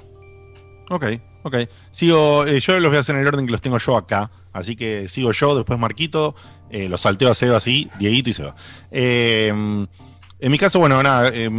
Ok, 0.91 1.05
ok. 1.45 1.57
Sigo, 1.93 2.45
eh, 2.47 2.59
yo 2.59 2.79
los 2.81 2.91
voy 2.91 2.97
a 2.97 3.01
hacer 3.01 3.15
en 3.15 3.23
el 3.23 3.29
orden 3.29 3.47
que 3.47 3.53
los 3.53 3.61
tengo 3.61 3.79
yo 3.79 3.97
acá. 3.97 4.31
Así 4.53 4.75
que 4.75 5.09
sigo 5.09 5.31
yo, 5.31 5.55
después 5.55 5.79
Marquito, 5.79 6.35
eh, 6.71 6.89
los 6.89 7.01
salteo 7.01 7.31
a 7.31 7.35
Seba 7.35 7.57
así, 7.59 7.91
Dieguito 7.99 8.31
y 8.31 8.33
Seba. 8.33 8.55
Eh, 8.91 9.49
en 10.43 10.51
mi 10.51 10.59
caso, 10.59 10.79
bueno, 10.79 11.03
nada, 11.03 11.31
eh, 11.35 11.51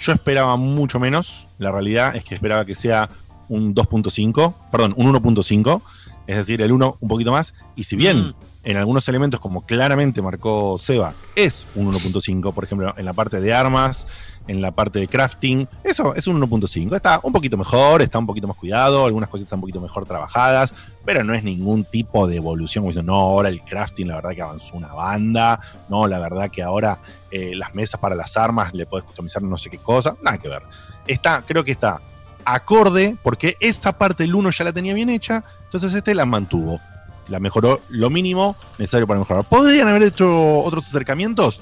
yo 0.00 0.12
esperaba 0.12 0.56
mucho 0.56 0.98
menos. 0.98 1.48
La 1.58 1.70
realidad 1.72 2.16
es 2.16 2.24
que 2.24 2.34
esperaba 2.34 2.64
que 2.64 2.74
sea 2.74 3.08
un 3.48 3.74
2.5, 3.74 4.54
perdón, 4.72 4.94
un 4.96 5.12
1.5, 5.12 5.82
es 6.26 6.36
decir, 6.36 6.62
el 6.62 6.72
1 6.72 6.96
un 7.00 7.08
poquito 7.08 7.32
más. 7.32 7.52
Y 7.76 7.84
si 7.84 7.96
bien 7.96 8.28
Mm. 8.28 8.34
en 8.64 8.76
algunos 8.76 9.06
elementos, 9.08 9.40
como 9.40 9.62
claramente 9.66 10.22
marcó 10.22 10.76
Seba, 10.78 11.14
es 11.34 11.66
un 11.74 11.86
1.5, 11.92 12.52
por 12.54 12.64
ejemplo, 12.64 12.94
en 12.96 13.04
la 13.04 13.12
parte 13.12 13.40
de 13.40 13.52
armas, 13.52 14.06
en 14.50 14.60
la 14.60 14.72
parte 14.72 14.98
de 14.98 15.06
crafting, 15.06 15.68
eso 15.84 16.12
es 16.16 16.26
un 16.26 16.40
1.5. 16.40 16.96
Está 16.96 17.20
un 17.22 17.32
poquito 17.32 17.56
mejor, 17.56 18.02
está 18.02 18.18
un 18.18 18.26
poquito 18.26 18.48
más 18.48 18.56
cuidado, 18.56 19.06
algunas 19.06 19.28
cosas 19.28 19.44
están 19.44 19.58
un 19.58 19.60
poquito 19.60 19.80
mejor 19.80 20.06
trabajadas, 20.06 20.74
pero 21.04 21.22
no 21.22 21.34
es 21.34 21.44
ningún 21.44 21.84
tipo 21.84 22.26
de 22.26 22.36
evolución. 22.36 22.84
No, 23.06 23.14
ahora 23.14 23.48
el 23.48 23.62
crafting, 23.62 24.08
la 24.08 24.16
verdad 24.16 24.30
que 24.30 24.42
avanzó 24.42 24.76
una 24.76 24.92
banda, 24.92 25.60
no, 25.88 26.08
la 26.08 26.18
verdad 26.18 26.50
que 26.50 26.64
ahora 26.64 26.98
eh, 27.30 27.52
las 27.54 27.76
mesas 27.76 28.00
para 28.00 28.16
las 28.16 28.36
armas 28.36 28.74
le 28.74 28.86
puedes 28.86 29.04
customizar 29.04 29.40
no 29.40 29.56
sé 29.56 29.70
qué 29.70 29.78
cosa, 29.78 30.16
nada 30.20 30.38
que 30.38 30.48
ver. 30.48 30.62
Está, 31.06 31.44
creo 31.46 31.62
que 31.64 31.70
está 31.70 32.00
acorde, 32.44 33.16
porque 33.22 33.56
esa 33.60 33.96
parte 33.96 34.24
del 34.24 34.34
1 34.34 34.50
ya 34.50 34.64
la 34.64 34.72
tenía 34.72 34.94
bien 34.94 35.10
hecha, 35.10 35.44
entonces 35.66 35.92
este 35.92 36.12
la 36.12 36.26
mantuvo. 36.26 36.80
La 37.28 37.38
mejoró 37.38 37.82
lo 37.88 38.10
mínimo 38.10 38.56
necesario 38.78 39.06
para 39.06 39.20
mejorar. 39.20 39.44
¿Podrían 39.44 39.86
haber 39.86 40.02
hecho 40.02 40.58
otros 40.58 40.88
acercamientos? 40.88 41.60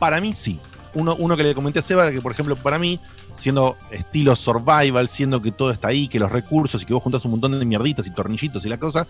Para 0.00 0.20
mí 0.20 0.34
sí. 0.34 0.58
Uno, 0.94 1.16
uno 1.18 1.36
que 1.36 1.42
le 1.42 1.54
comenté 1.54 1.80
a 1.80 1.82
Seba, 1.82 2.10
que 2.10 2.20
por 2.20 2.32
ejemplo 2.32 2.54
para 2.56 2.78
mí, 2.78 3.00
siendo 3.32 3.76
estilo 3.90 4.36
survival, 4.36 5.08
siendo 5.08 5.42
que 5.42 5.50
todo 5.50 5.70
está 5.70 5.88
ahí, 5.88 6.06
que 6.08 6.18
los 6.18 6.30
recursos 6.30 6.82
y 6.82 6.86
que 6.86 6.94
vos 6.94 7.02
juntás 7.02 7.24
un 7.24 7.32
montón 7.32 7.58
de 7.58 7.64
mierditas 7.64 8.06
y 8.06 8.10
tornillitos 8.10 8.64
y 8.64 8.68
la 8.68 8.78
cosa, 8.78 9.06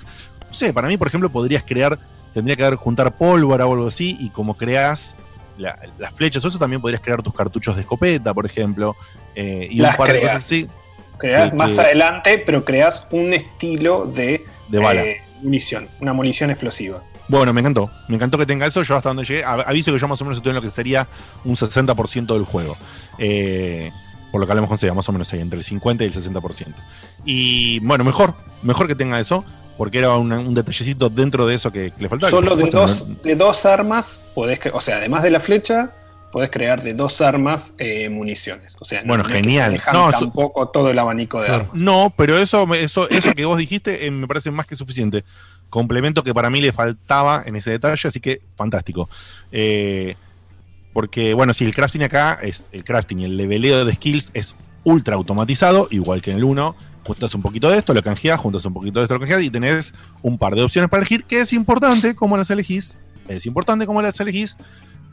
no 0.48 0.54
sé, 0.54 0.72
para 0.72 0.88
mí 0.88 0.96
por 0.96 1.08
ejemplo 1.08 1.28
podrías 1.30 1.62
crear, 1.62 1.98
tendría 2.32 2.56
que 2.56 2.64
haber 2.64 2.78
juntar 2.78 3.16
pólvora 3.16 3.66
o 3.66 3.72
algo 3.74 3.86
así, 3.88 4.16
y 4.20 4.30
como 4.30 4.56
creas 4.56 5.14
la- 5.58 5.78
las 5.98 6.12
flechas 6.14 6.44
o 6.44 6.48
eso, 6.48 6.58
también 6.58 6.80
podrías 6.80 7.02
crear 7.02 7.22
tus 7.22 7.34
cartuchos 7.34 7.74
de 7.76 7.82
escopeta, 7.82 8.32
por 8.34 8.46
ejemplo, 8.46 8.96
eh, 9.34 9.68
y 9.70 9.76
Las 9.76 9.92
un 9.92 9.96
par 9.98 10.12
de 10.12 10.20
cosas 10.20 10.36
así. 10.36 10.68
Creas 11.18 11.50
que- 11.50 11.56
más 11.56 11.72
que- 11.72 11.80
adelante, 11.80 12.38
pero 12.44 12.64
creas 12.64 13.06
un 13.12 13.32
estilo 13.34 14.06
de, 14.06 14.44
De 14.68 14.78
bala. 14.78 15.04
eh, 15.04 15.22
munición, 15.42 15.88
una 16.00 16.12
munición 16.12 16.50
explosiva. 16.50 17.02
Bueno, 17.28 17.52
me 17.52 17.60
encantó. 17.60 17.90
Me 18.08 18.16
encantó 18.16 18.36
que 18.38 18.46
tenga 18.46 18.66
eso. 18.66 18.82
Yo 18.82 18.96
hasta 18.96 19.08
donde 19.10 19.24
llegué, 19.24 19.44
av- 19.44 19.64
aviso 19.66 19.92
que 19.92 19.98
yo 19.98 20.08
más 20.08 20.20
o 20.20 20.24
menos 20.24 20.38
estoy 20.38 20.50
en 20.50 20.56
lo 20.56 20.62
que 20.62 20.68
sería 20.70 21.06
un 21.44 21.56
60% 21.56 22.34
del 22.34 22.44
juego. 22.44 22.76
Eh, 23.18 23.90
por 24.30 24.40
lo 24.40 24.46
que 24.46 24.52
hablamos 24.52 24.68
con 24.80 24.96
más 24.96 25.08
o 25.08 25.12
menos 25.12 25.32
ahí, 25.32 25.40
entre 25.40 25.58
el 25.58 25.64
50 25.64 26.02
y 26.04 26.06
el 26.08 26.12
60%. 26.12 26.74
Y 27.24 27.78
bueno, 27.80 28.02
mejor, 28.04 28.34
mejor 28.62 28.88
que 28.88 28.94
tenga 28.96 29.20
eso, 29.20 29.44
porque 29.78 29.98
era 29.98 30.16
un 30.16 30.54
detallecito 30.54 31.08
dentro 31.08 31.46
de 31.46 31.54
eso 31.54 31.70
que, 31.70 31.92
que 31.92 32.02
le 32.02 32.08
faltaba. 32.08 32.30
Solo 32.30 32.56
de 32.56 32.68
dos, 32.70 33.22
de 33.22 33.36
dos 33.36 33.64
armas, 33.64 34.22
podés, 34.34 34.58
o 34.72 34.80
sea, 34.80 34.96
además 34.96 35.22
de 35.22 35.30
la 35.30 35.38
flecha, 35.40 35.92
podés 36.34 36.50
crear 36.50 36.82
de 36.82 36.94
dos 36.94 37.20
armas 37.20 37.74
eh, 37.78 38.08
municiones. 38.08 38.76
O 38.80 38.84
sea, 38.84 39.02
no- 39.02 39.06
Bueno, 39.08 39.22
no 39.22 39.30
genial. 39.30 39.80
No, 39.92 40.10
eso- 40.10 40.18
tampoco 40.18 40.68
todo 40.68 40.90
el 40.90 40.98
abanico 40.98 41.40
de 41.40 41.48
armas. 41.48 41.74
No, 41.74 42.12
pero 42.16 42.36
eso, 42.36 42.66
eso, 42.74 43.08
eso 43.08 43.32
que 43.34 43.44
vos 43.44 43.56
dijiste 43.56 44.04
eh, 44.06 44.10
me 44.10 44.26
parece 44.26 44.50
más 44.50 44.66
que 44.66 44.74
suficiente. 44.74 45.24
Complemento 45.70 46.24
que 46.24 46.34
para 46.34 46.50
mí 46.50 46.60
le 46.60 46.72
faltaba 46.72 47.44
en 47.46 47.54
ese 47.54 47.70
detalle, 47.70 48.08
así 48.08 48.18
que 48.18 48.40
fantástico. 48.56 49.08
Eh, 49.52 50.16
porque, 50.92 51.34
bueno, 51.34 51.52
si 51.54 51.64
el 51.64 51.72
crafting 51.74 52.02
acá 52.02 52.38
es 52.42 52.68
el 52.72 52.82
crafting 52.84 53.20
y 53.20 53.24
el 53.26 53.36
leveleo 53.36 53.84
de 53.84 53.94
skills 53.94 54.30
es 54.34 54.54
ultra 54.82 55.14
automatizado, 55.14 55.86
igual 55.92 56.20
que 56.20 56.32
en 56.32 56.38
el 56.38 56.44
1. 56.44 56.74
Juntas 57.06 57.34
un 57.34 57.42
poquito 57.42 57.70
de 57.70 57.78
esto, 57.78 57.92
lo 57.94 58.02
canjeas, 58.02 58.40
juntas 58.40 58.64
un 58.64 58.72
poquito 58.74 58.98
de 58.98 59.04
esto, 59.04 59.14
lo 59.14 59.20
canjeas 59.20 59.42
y 59.42 59.50
tenés 59.50 59.92
un 60.22 60.36
par 60.38 60.54
de 60.54 60.62
opciones 60.62 60.90
para 60.90 61.02
elegir, 61.02 61.22
que 61.24 61.40
es 61.42 61.52
importante 61.52 62.14
cómo 62.16 62.36
las 62.36 62.50
elegís. 62.50 62.98
Es 63.28 63.44
importante 63.46 63.86
cómo 63.86 64.00
las 64.02 64.18
elegís, 64.20 64.56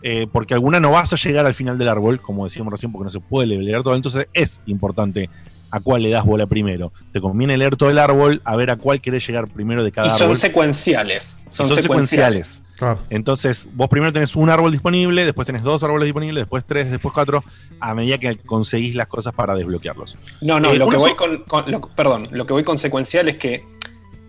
eh, 0.03 0.27
porque 0.31 0.53
alguna 0.53 0.79
no 0.79 0.91
vas 0.91 1.13
a 1.13 1.15
llegar 1.15 1.45
al 1.45 1.53
final 1.53 1.77
del 1.77 1.87
árbol, 1.87 2.19
como 2.21 2.43
decíamos 2.45 2.71
recién, 2.71 2.91
porque 2.91 3.05
no 3.05 3.09
se 3.09 3.19
puede 3.19 3.47
levelear 3.47 3.83
todo. 3.83 3.95
Entonces 3.95 4.27
es 4.33 4.61
importante 4.65 5.29
a 5.73 5.79
cuál 5.79 6.03
le 6.03 6.09
das 6.09 6.25
bola 6.25 6.47
primero. 6.47 6.91
Te 7.13 7.21
conviene 7.21 7.55
leer 7.57 7.77
todo 7.77 7.89
el 7.89 7.97
árbol, 7.97 8.41
a 8.43 8.57
ver 8.57 8.71
a 8.71 8.75
cuál 8.75 8.99
querés 8.99 9.25
llegar 9.25 9.47
primero 9.47 9.83
de 9.83 9.89
Y 9.89 9.91
cada 9.93 10.09
son 10.09 10.23
árbol. 10.23 10.37
secuenciales. 10.37 11.39
Y 11.49 11.53
Son, 11.53 11.67
son 11.67 11.77
secuenciales. 11.81 12.47
secuenciales. 12.47 12.63
Claro. 12.77 12.99
Entonces, 13.09 13.67
vos 13.73 13.87
primero 13.87 14.11
tenés 14.11 14.35
un 14.35 14.49
árbol 14.49 14.71
disponible, 14.71 15.23
después 15.23 15.45
tenés 15.45 15.61
dos 15.63 15.81
árboles 15.83 16.07
disponibles, 16.07 16.41
después 16.41 16.65
tres, 16.65 16.89
después 16.91 17.13
cuatro, 17.13 17.43
a 17.79 17.93
medida 17.95 18.17
que 18.17 18.37
conseguís 18.39 18.95
las 18.95 19.07
cosas 19.07 19.31
para 19.33 19.55
desbloquearlos. 19.55 20.17
No, 20.41 20.59
no, 20.59 20.71
Eh, 20.71 20.77
lo 20.77 20.89
que 20.89 20.97
voy 20.97 21.13
con, 21.15 21.37
con- 21.43 21.71
lo- 21.71 21.79
perdón, 21.81 22.27
lo 22.31 22.45
que 22.45 22.53
voy 22.53 22.63
con 22.63 22.77
secuencial 22.79 23.29
es 23.29 23.37
que 23.37 23.63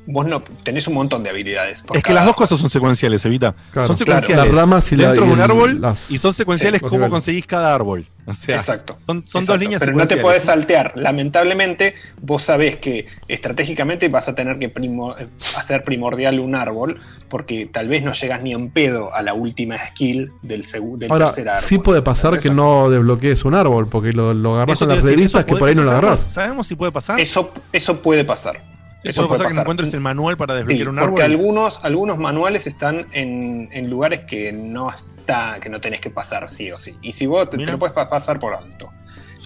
vos 0.06 0.26
no 0.26 0.42
tenés 0.64 0.86
un 0.88 0.94
montón 0.94 1.22
de 1.22 1.30
habilidades. 1.30 1.82
por 1.82 1.96
Es 1.96 2.02
que 2.02 2.12
las 2.12 2.24
dos 2.26 2.34
cosas 2.34 2.58
son 2.58 2.68
secuenciales, 2.70 3.24
Evita. 3.24 3.54
Claro. 3.70 3.88
son 3.88 3.96
Claro, 3.96 4.20
secuenciales 4.20 4.52
las 4.52 4.54
ramas 4.62 4.92
y 4.92 4.96
la- 4.96 5.08
dentro 5.08 5.24
y 5.24 5.28
de 5.28 5.32
un 5.34 5.38
el- 5.38 5.44
árbol 5.44 5.80
las- 5.80 6.10
y 6.10 6.18
son 6.18 6.34
secuenciales 6.34 6.80
sí, 6.80 6.86
niveles. 6.90 7.10
conseguís 7.10 7.46
cada 7.46 7.74
árbol. 7.74 8.06
O 8.24 8.34
sea, 8.34 8.56
Exacto. 8.56 8.94
son, 8.98 9.24
son 9.24 9.42
Exacto, 9.42 9.46
dos 9.52 9.58
líneas 9.60 9.80
Pero 9.84 9.96
no 9.96 10.06
te 10.06 10.16
puedes 10.16 10.44
saltear. 10.44 10.92
Lamentablemente, 10.96 11.94
vos 12.20 12.44
sabés 12.44 12.76
que 12.76 13.06
estratégicamente 13.26 14.08
vas 14.08 14.28
a 14.28 14.34
tener 14.34 14.58
que 14.60 14.68
primo- 14.68 15.14
hacer 15.56 15.82
primordial 15.84 16.38
un 16.38 16.54
árbol, 16.54 17.00
porque 17.28 17.66
tal 17.66 17.88
vez 17.88 18.02
no 18.04 18.12
llegas 18.12 18.42
ni 18.42 18.52
en 18.52 18.70
pedo 18.70 19.12
a 19.14 19.22
la 19.22 19.34
última 19.34 19.76
skill 19.88 20.32
del, 20.42 20.62
del 20.98 21.10
Ahora, 21.10 21.26
tercer 21.26 21.48
árbol. 21.48 21.62
sí 21.64 21.78
puede 21.78 22.02
pasar 22.02 22.38
que 22.38 22.50
no 22.50 22.90
desbloquees 22.90 23.44
un 23.44 23.54
árbol, 23.54 23.88
porque 23.88 24.12
lo, 24.12 24.34
lo 24.34 24.54
agarras 24.54 24.82
en 24.82 24.88
las 24.90 25.02
revistas 25.02 25.44
que 25.44 25.56
por 25.56 25.68
ahí 25.68 25.74
no 25.74 25.82
lo 25.82 25.90
agarras. 25.90 26.20
¿sabemos- 26.20 26.32
¿Sabemos 26.32 26.66
si 26.68 26.74
puede 26.76 26.92
pasar? 26.92 27.18
Eso, 27.18 27.52
eso 27.72 28.00
puede 28.02 28.24
pasar. 28.24 28.62
Eso 29.04 29.26
¿Puede 29.26 29.38
pasar 29.38 29.48
que 29.48 29.54
no 29.54 29.60
encuentres 29.62 29.92
el 29.94 30.00
manual 30.00 30.36
para 30.36 30.54
desbloquear 30.54 30.78
Sí, 30.84 30.88
un 30.88 30.96
porque 30.96 31.22
árbol? 31.22 31.32
algunos, 31.32 31.80
algunos 31.84 32.18
manuales 32.18 32.66
están 32.66 33.06
en, 33.12 33.68
en 33.72 33.90
lugares 33.90 34.20
que 34.28 34.52
no 34.52 34.90
está, 34.90 35.58
que 35.60 35.68
no 35.68 35.80
tenés 35.80 36.00
que 36.00 36.10
pasar 36.10 36.48
sí 36.48 36.70
o 36.70 36.76
sí. 36.76 36.94
Y 37.02 37.12
si 37.12 37.26
vos 37.26 37.50
te, 37.50 37.56
lo 37.58 37.78
puedes 37.78 37.94
pa- 37.94 38.08
pasar 38.08 38.38
por 38.38 38.54
alto. 38.54 38.90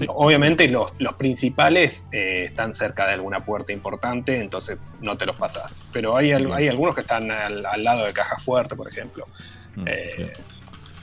Obviamente 0.09 0.69
los, 0.69 0.93
los 0.99 1.15
principales 1.15 2.05
eh, 2.13 2.45
están 2.49 2.75
cerca 2.75 3.07
de 3.07 3.15
alguna 3.15 3.47
puerta 3.47 3.73
importante, 3.73 4.39
entonces 4.43 4.77
no 5.01 5.17
te 5.17 5.25
los 5.25 5.37
pasás. 5.37 5.81
Pero 5.91 6.15
hay, 6.17 6.33
al- 6.33 6.53
hay 6.53 6.69
algunos 6.69 6.95
que 6.95 7.01
están 7.01 7.31
al, 7.31 7.65
al 7.65 7.83
lado 7.83 8.05
de 8.05 8.13
caja 8.13 8.37
fuerte, 8.39 8.77
por 8.77 8.89
ejemplo. 8.89 9.27
Mm, 9.75 9.85
Eh, 9.87 10.33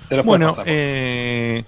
te 0.10 0.18
los 0.18 0.26
Bueno, 0.26 0.50
pasar. 0.50 0.66
eh, 0.68 1.64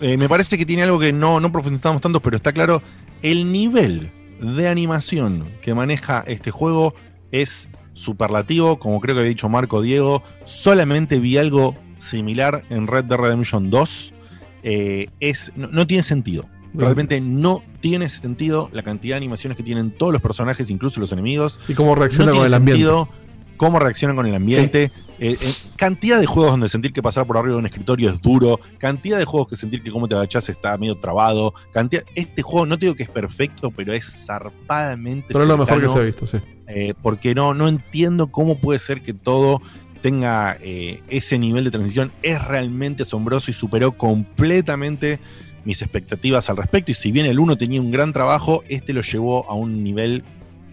eh, 0.00 0.16
me 0.16 0.28
parece 0.28 0.58
que 0.58 0.66
tiene 0.66 0.82
algo 0.82 0.98
que 0.98 1.12
no, 1.12 1.38
no 1.38 1.52
profundizamos 1.52 2.02
tanto, 2.02 2.18
pero 2.18 2.34
está 2.34 2.52
claro. 2.52 2.82
El 3.22 3.52
nivel 3.52 4.10
de 4.40 4.68
animación 4.68 5.48
que 5.62 5.74
maneja 5.74 6.24
este 6.26 6.50
juego 6.50 6.94
es 7.32 7.68
superlativo. 7.94 8.78
Como 8.78 9.00
creo 9.00 9.14
que 9.14 9.20
había 9.20 9.30
dicho 9.30 9.48
Marco 9.48 9.82
Diego, 9.82 10.22
solamente 10.44 11.18
vi 11.18 11.38
algo 11.38 11.74
similar 11.98 12.64
en 12.70 12.86
Red 12.86 13.04
Dead 13.04 13.18
Redemption 13.18 13.70
2. 13.70 14.14
Eh, 14.62 15.08
es, 15.20 15.52
no, 15.56 15.68
no 15.68 15.86
tiene 15.86 16.02
sentido. 16.02 16.46
Realmente 16.74 17.20
no 17.22 17.62
tiene 17.80 18.08
sentido 18.10 18.68
la 18.72 18.82
cantidad 18.82 19.14
de 19.14 19.18
animaciones 19.18 19.56
que 19.56 19.62
tienen 19.62 19.92
todos 19.92 20.12
los 20.12 20.20
personajes, 20.20 20.68
incluso 20.70 21.00
los 21.00 21.10
enemigos. 21.12 21.58
Y 21.68 21.74
cómo 21.74 21.94
reacciona 21.94 22.32
No 22.32 22.38
con 22.38 22.46
el 22.46 22.52
ambiente. 22.52 22.82
sentido 22.82 23.08
Cómo 23.56 23.78
reaccionan 23.78 24.16
con 24.16 24.26
el 24.26 24.34
ambiente. 24.34 24.90
Eh, 25.18 25.36
eh, 25.40 25.52
cantidad 25.76 26.20
de 26.20 26.26
juegos 26.26 26.52
donde 26.52 26.68
sentir 26.68 26.92
que 26.92 27.02
pasar 27.02 27.26
por 27.26 27.38
arriba 27.38 27.54
de 27.54 27.60
un 27.60 27.66
escritorio 27.66 28.10
es 28.10 28.20
duro. 28.20 28.60
Cantidad 28.78 29.18
de 29.18 29.24
juegos 29.24 29.48
que 29.48 29.56
sentir 29.56 29.82
que 29.82 29.90
cómo 29.90 30.08
te 30.08 30.14
agachás 30.14 30.48
está 30.48 30.76
medio 30.78 30.96
trabado. 30.96 31.54
Cantidad, 31.72 32.04
este 32.14 32.42
juego 32.42 32.66
no 32.66 32.78
te 32.78 32.86
digo 32.86 32.94
que 32.94 33.04
es 33.04 33.10
perfecto, 33.10 33.70
pero 33.70 33.92
es 33.92 34.26
zarpadamente. 34.26 35.28
Pero 35.28 35.42
es 35.42 35.48
lo 35.48 35.58
mejor 35.58 35.80
que 35.80 35.88
se 35.88 35.98
ha 35.98 36.02
visto, 36.02 36.26
sí. 36.26 36.38
Eh, 36.68 36.94
porque 37.00 37.34
no, 37.34 37.54
no 37.54 37.68
entiendo 37.68 38.28
cómo 38.28 38.58
puede 38.58 38.78
ser 38.78 39.02
que 39.02 39.14
todo 39.14 39.62
tenga 40.02 40.58
eh, 40.60 41.02
ese 41.08 41.38
nivel 41.38 41.64
de 41.64 41.70
transición. 41.70 42.12
Es 42.22 42.44
realmente 42.44 43.02
asombroso 43.04 43.50
y 43.50 43.54
superó 43.54 43.92
completamente 43.96 45.18
mis 45.64 45.82
expectativas 45.82 46.50
al 46.50 46.56
respecto. 46.56 46.92
Y 46.92 46.94
si 46.94 47.12
bien 47.12 47.26
el 47.26 47.38
1 47.38 47.56
tenía 47.56 47.80
un 47.80 47.90
gran 47.90 48.12
trabajo, 48.12 48.62
este 48.68 48.92
lo 48.92 49.02
llevó 49.02 49.50
a 49.50 49.54
un 49.54 49.82
nivel 49.82 50.24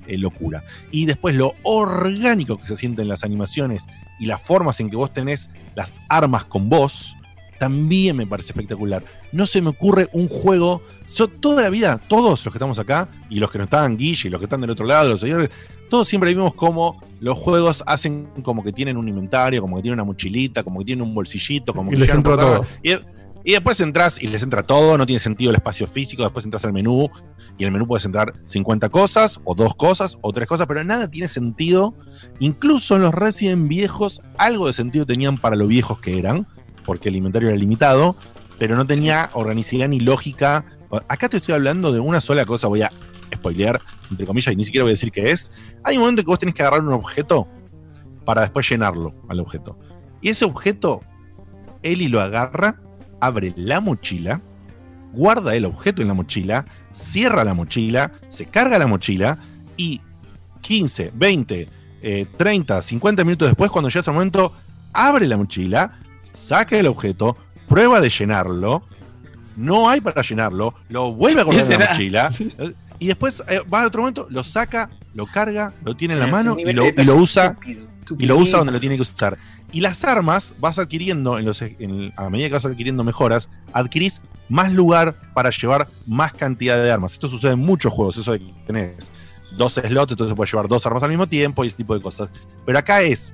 eh, 0.08 0.18
locura. 0.18 0.64
Y 0.92 1.06
después 1.06 1.36
lo 1.36 1.54
orgánico 1.64 2.60
que 2.60 2.68
se 2.68 2.76
siente 2.76 3.02
en 3.02 3.08
las 3.08 3.24
animaciones 3.24 3.88
y 4.24 4.26
las 4.26 4.42
formas 4.42 4.80
en 4.80 4.90
que 4.90 4.96
vos 4.96 5.12
tenés 5.12 5.50
las 5.76 6.02
armas 6.08 6.46
con 6.46 6.70
vos, 6.70 7.14
también 7.60 8.16
me 8.16 8.26
parece 8.26 8.52
espectacular. 8.52 9.04
No 9.34 9.46
se 9.46 9.62
me 9.62 9.68
ocurre 9.68 10.08
un 10.14 10.30
juego. 10.30 10.82
Yo 11.14 11.28
toda 11.28 11.64
la 11.64 11.70
vida, 11.70 12.00
todos 12.08 12.46
los 12.46 12.54
que 12.54 12.58
estamos 12.58 12.80
acá, 12.80 13.10
y 13.30 13.40
los 13.40 13.52
que 13.52 13.58
no 13.58 13.66
estaban 13.66 13.98
Guille, 13.98 14.30
y 14.30 14.32
los 14.32 14.40
que 14.40 14.46
están 14.46 14.62
del 14.62 14.70
otro 14.70 14.86
lado, 14.86 15.10
los 15.10 15.20
señores, 15.20 15.50
todos 15.90 16.08
siempre 16.08 16.34
vimos 16.34 16.54
como 16.54 17.04
los 17.20 17.38
juegos 17.38 17.84
hacen 17.86 18.30
como 18.44 18.64
que 18.64 18.72
tienen 18.72 18.96
un 18.96 19.10
inventario, 19.10 19.62
como 19.62 19.76
que 19.76 19.82
tienen 19.82 20.00
una 20.00 20.06
mochilita, 20.06 20.64
como 20.64 20.80
que 20.80 20.86
tienen 20.86 21.06
un 21.06 21.14
bolsillito, 21.14 21.74
como 21.74 21.92
Y 21.92 21.96
que 21.96 22.00
les 22.00 22.14
entra 22.14 22.38
todo. 22.38 22.66
Y, 22.82 22.94
y 23.46 23.52
después 23.52 23.80
entras 23.82 24.22
y 24.22 24.28
les 24.28 24.42
entra 24.42 24.64
todo, 24.64 24.98
no 24.98 25.06
tiene 25.06 25.20
sentido 25.20 25.50
el 25.52 25.58
espacio 25.58 25.86
físico, 25.86 26.24
después 26.24 26.46
entras 26.46 26.64
al 26.66 26.74
menú 26.74 27.10
y 27.58 27.64
en 27.64 27.68
el 27.68 27.72
menú 27.72 27.88
puedes 27.88 28.06
entrar 28.06 28.34
50 28.46 28.90
cosas, 28.90 29.42
o 29.44 29.54
dos 29.54 29.76
cosas, 29.76 30.18
o 30.22 30.32
tres 30.32 30.48
cosas, 30.48 30.66
pero 30.66 30.84
nada 30.84 31.10
tiene 31.10 31.28
sentido. 31.28 31.94
Incluso 32.40 32.96
en 32.96 33.02
los 33.02 33.14
Resident 33.14 33.68
viejos, 33.68 34.22
algo 34.38 34.68
de 34.68 34.74
sentido 34.74 35.06
tenían 35.06 35.38
para 35.38 35.56
lo 35.56 35.68
viejos 35.68 36.00
que 36.00 36.18
eran, 36.18 36.48
porque 36.86 37.10
el 37.10 37.18
inventario 37.18 37.50
era 37.50 37.58
limitado, 37.58 38.16
pero 38.58 38.76
no 38.76 38.88
tenía 38.88 39.30
organicidad 39.34 39.90
ni 39.90 40.00
lógica. 40.00 40.66
Acá 41.10 41.28
te 41.28 41.38
estoy 41.38 41.54
hablando 41.54 41.92
de 41.92 42.00
una 42.00 42.22
sola 42.22 42.46
cosa, 42.46 42.68
voy 42.68 42.84
a 42.84 42.92
spoilear, 43.34 43.82
entre 44.10 44.26
comillas, 44.26 44.54
y 44.54 44.56
ni 44.56 44.64
siquiera 44.64 44.84
voy 44.84 44.92
a 44.92 44.94
decir 44.94 45.12
qué 45.12 45.32
es. 45.32 45.52
Hay 45.84 45.98
un 45.98 46.04
momento 46.04 46.22
en 46.22 46.26
que 46.26 46.32
vos 46.32 46.40
tenés 46.40 46.56
que 46.56 46.62
agarrar 46.62 46.82
un 46.82 46.94
objeto 46.94 47.48
para 48.26 48.42
después 48.42 48.70
llenarlo 48.70 49.14
al 49.28 49.40
objeto. 49.42 49.78
Y 50.22 50.30
ese 50.30 50.46
objeto, 50.46 51.02
Eli 51.82 52.08
lo 52.08 52.22
agarra, 52.22 52.80
abre 53.26 53.54
la 53.56 53.80
mochila, 53.80 54.42
guarda 55.14 55.56
el 55.56 55.66
objeto 55.66 56.02
en 56.02 56.10
la 56.10 56.14
mochila, 56.14 56.66
cierra 56.92 57.44
la 57.44 57.54
mochila, 57.54 58.12
se 58.28 58.46
carga 58.46 58.78
la 58.78 58.88
mochila 58.88 59.38
y 59.78 60.02
15, 60.62 61.12
20, 61.14 61.70
eh, 62.02 62.26
30, 62.38 62.82
50 62.82 63.24
minutos 63.24 63.48
después, 63.48 63.72
cuando 63.72 63.90
llega 63.90 64.02
ese 64.02 64.12
momento, 64.12 64.54
abre 64.92 65.28
la 65.28 65.38
mochila, 65.38 66.00
saca 66.22 66.78
el 66.78 66.88
objeto, 66.88 67.38
prueba 67.70 68.02
de 68.02 68.10
llenarlo, 68.10 68.84
no 69.56 69.90
hay 69.90 70.02
para 70.02 70.22
llenarlo, 70.22 70.74
lo 70.90 71.14
vuelve 71.14 71.42
a 71.42 71.44
guardar 71.46 71.72
en 71.72 71.80
la 71.80 71.90
mochila 71.90 72.32
y 73.00 73.08
después 73.08 73.42
eh, 73.48 73.62
va 73.72 73.84
a 73.84 73.88
otro 73.88 74.02
momento, 74.02 74.28
lo 74.30 74.44
saca, 74.44 74.90
lo 75.14 75.28
carga, 75.28 75.74
lo 75.86 75.96
tiene 75.96 76.16
en 76.16 76.20
la 76.20 76.28
mano 76.28 76.58
y 76.58 76.74
lo, 76.74 76.88
y 76.88 77.04
lo 77.04 77.16
usa 77.16 77.58
y 78.18 78.26
lo 78.26 78.38
usa 78.38 78.58
donde 78.58 78.74
lo 78.74 78.80
tiene 78.80 78.96
que 78.96 79.04
usar. 79.04 79.38
Y 79.74 79.82
las 79.82 80.04
armas 80.04 80.54
vas 80.60 80.78
adquiriendo, 80.80 81.38
en 81.40 81.46
los, 81.46 81.62
en- 81.62 82.14
a 82.16 82.30
medida 82.30 82.48
que 82.48 82.54
vas 82.54 82.66
adquiriendo 82.66 83.04
mejoras, 83.04 83.50
adquirís 83.74 84.22
más 84.48 84.72
lugar 84.72 85.16
para 85.34 85.50
llevar 85.50 85.88
más 86.06 86.32
cantidad 86.34 86.78
de 86.82 86.92
armas. 86.92 87.14
Esto 87.14 87.28
sucede 87.28 87.54
en 87.54 87.60
muchos 87.60 87.92
juegos, 87.92 88.18
eso 88.18 88.32
de 88.34 88.40
que 88.40 88.54
tenés 88.68 89.12
dos 89.58 89.74
slots, 89.74 90.12
entonces 90.12 90.36
puedes 90.36 90.52
llevar 90.52 90.68
dos 90.68 90.86
armas 90.86 91.02
al 91.04 91.10
mismo 91.10 91.28
tiempo 91.28 91.64
y 91.64 91.68
ese 91.68 91.78
tipo 91.78 91.96
de 91.96 92.02
cosas. 92.02 92.30
Pero 92.66 92.78
acá 92.78 93.02
es, 93.02 93.34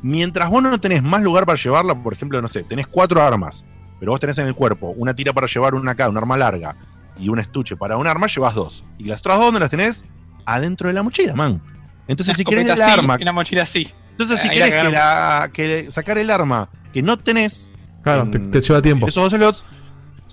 mientras 0.00 0.48
vos 0.48 0.62
no 0.62 0.78
tenés 0.78 1.02
más 1.02 1.22
lugar 1.22 1.44
para 1.44 1.58
llevarla, 1.60 1.94
por 2.00 2.12
ejemplo, 2.12 2.40
no 2.40 2.48
sé, 2.48 2.62
tenés 2.62 2.86
cuatro 2.86 3.20
armas, 3.22 3.64
pero 3.98 4.12
vos 4.12 4.20
tenés 4.20 4.38
en 4.38 4.46
el 4.46 4.54
cuerpo 4.54 4.94
una 4.96 5.14
tira 5.14 5.32
para 5.32 5.46
llevar 5.48 5.74
una 5.74 5.90
acá, 5.92 6.08
un 6.08 6.16
arma 6.16 6.36
larga, 6.36 6.76
y 7.18 7.28
un 7.28 7.38
estuche 7.40 7.76
para 7.76 7.96
un 7.96 8.06
arma, 8.06 8.28
llevas 8.28 8.54
dos. 8.54 8.84
Y 8.96 9.04
las 9.04 9.20
otras 9.20 9.36
dos, 9.38 9.46
¿dónde 9.46 9.60
las 9.60 9.70
tenés? 9.70 10.04
Adentro 10.46 10.88
de 10.88 10.94
la 10.94 11.02
mochila, 11.02 11.34
man. 11.34 11.60
Entonces, 12.08 12.34
Una 12.34 12.38
si 12.38 12.44
querés 12.44 12.68
el 12.68 12.80
arma 12.82 13.18
Una 13.20 13.32
mochila 13.32 13.62
así. 13.64 13.90
Entonces, 14.24 14.40
si 14.40 14.48
Ahí 14.48 14.56
querés 14.56 14.70
la 14.70 14.82
que, 14.82 14.90
la- 14.90 15.50
que 15.52 15.90
sacar 15.90 16.18
el 16.18 16.30
arma 16.30 16.68
que 16.92 17.02
no 17.02 17.18
tenés. 17.18 17.72
Claro, 18.02 18.22
en 18.22 18.30
te, 18.30 18.38
te 18.38 18.60
lleva 18.60 18.80
tiempo. 18.82 19.06
Esos 19.08 19.30
dos 19.30 19.38
slots. 19.38 19.64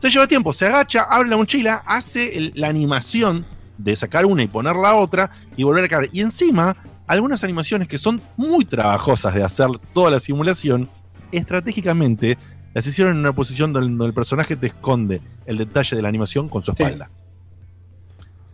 Te 0.01 0.09
lleva 0.09 0.27
tiempo. 0.27 0.53
Se 0.53 0.65
agacha, 0.67 1.01
abre 1.03 1.29
la 1.29 1.37
mochila, 1.37 1.81
hace 1.85 2.37
el- 2.37 2.51
la 2.55 2.67
animación 2.67 3.45
de 3.77 3.95
sacar 3.95 4.25
una 4.25 4.43
y 4.43 4.47
poner 4.47 4.75
la 4.75 4.93
otra 4.95 5.29
y 5.55 5.63
volver 5.63 5.83
a 5.85 5.87
cargar. 5.87 6.09
Y 6.13 6.21
encima, 6.21 6.75
algunas 7.07 7.43
animaciones 7.43 7.87
que 7.87 7.97
son 7.97 8.21
muy 8.37 8.65
trabajosas 8.65 9.33
de 9.33 9.43
hacer 9.43 9.67
toda 9.93 10.11
la 10.11 10.19
simulación, 10.19 10.89
estratégicamente 11.31 12.37
las 12.73 12.85
hicieron 12.85 13.13
en 13.13 13.19
una 13.19 13.33
posición 13.33 13.73
donde, 13.73 13.89
donde 13.89 14.05
el 14.05 14.13
personaje 14.13 14.55
te 14.55 14.67
esconde 14.67 15.21
el 15.45 15.57
detalle 15.57 15.95
de 15.95 16.01
la 16.01 16.09
animación 16.09 16.47
con 16.49 16.61
su 16.63 16.71
espalda. 16.71 17.09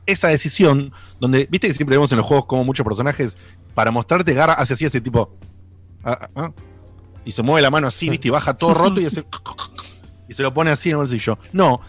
Esa 0.06 0.28
decisión, 0.28 0.92
donde, 1.20 1.48
viste 1.50 1.68
que 1.68 1.74
siempre 1.74 1.96
vemos 1.96 2.12
en 2.12 2.18
los 2.18 2.28
juegos 2.28 2.46
como 2.46 2.66
muchos 2.66 2.84
personajes, 2.84 3.38
para 3.74 3.92
mostrarte 3.92 4.34
Gara 4.34 4.54
hace 4.54 4.74
así 4.74 4.86
ese 4.86 5.02
tipo. 5.02 5.36
ah, 6.04 6.18
ah, 6.22 6.30
ah, 6.36 6.52
y 7.26 7.32
se 7.32 7.42
mueve 7.42 7.62
la 7.62 7.70
mano 7.72 7.88
así, 7.88 8.10
viste, 8.10 8.28
y 8.28 8.32
baja 8.32 8.54
todo 8.56 8.74
roto 8.74 9.00
y 9.02 9.06
hace. 9.06 9.24
y 10.30 10.34
se 10.34 10.44
lo 10.44 10.54
pone 10.54 10.72
así 10.72 10.90
en 10.90 10.94
el 10.94 10.98
bolsillo. 10.98 11.38
No. 11.52 11.80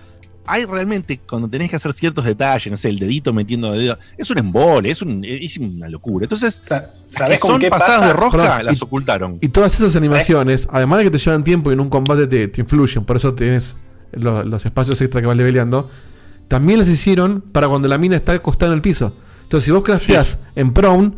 Hay 0.47 0.67
realmente, 0.67 1.19
cuando 1.27 1.49
tenés 1.49 1.71
que 1.71 1.77
hacer 1.77 1.95
ciertos 1.95 2.23
detalles, 2.27 2.71
no 2.71 2.77
sé, 2.77 2.91
el 2.91 2.99
dedito 2.99 3.33
metiendo 3.33 3.73
el 3.73 3.81
dedo, 3.81 3.99
es 4.19 4.29
un 4.31 4.37
embole, 4.37 4.91
es, 4.91 5.01
un, 5.01 5.25
es 5.25 5.57
una 5.57 5.89
locura. 5.89 6.25
Entonces, 6.27 6.63
las 6.69 6.83
que 6.83 7.17
¿sabés 7.17 7.41
con 7.41 7.53
son 7.53 7.61
qué 7.63 7.71
pasadas 7.71 7.95
pasa? 8.03 8.07
de 8.09 8.13
rosca, 8.13 8.37
Perdón, 8.43 8.67
las 8.67 8.79
y- 8.79 8.85
ocultaron. 8.85 9.39
Y 9.41 9.49
todas 9.49 9.75
esas 9.75 9.97
animaciones, 9.97 10.69
además 10.71 10.99
de 10.99 11.05
que 11.05 11.11
te 11.13 11.19
llevan 11.19 11.45
tiempo 11.45 11.71
y 11.71 11.73
en 11.75 11.81
un 11.81 11.89
combate 11.89 12.27
te, 12.27 12.47
te 12.49 12.61
influyen, 12.61 13.07
por 13.07 13.17
eso 13.17 13.33
tienes 13.33 13.75
lo- 14.13 14.45
los 14.45 14.67
espacios 14.67 15.01
extra 15.01 15.23
que 15.23 15.27
vas 15.27 15.37
leveleando, 15.37 15.89
también 16.47 16.79
las 16.79 16.89
hicieron 16.91 17.41
para 17.41 17.67
cuando 17.67 17.89
la 17.89 17.97
mina 17.97 18.17
está 18.17 18.33
acostada 18.33 18.71
en 18.73 18.77
el 18.77 18.83
piso. 18.83 19.17
Entonces, 19.45 19.65
si 19.65 19.71
vos 19.71 19.83
crafteás 19.83 20.39
en 20.57 20.75
prone, 20.75 21.13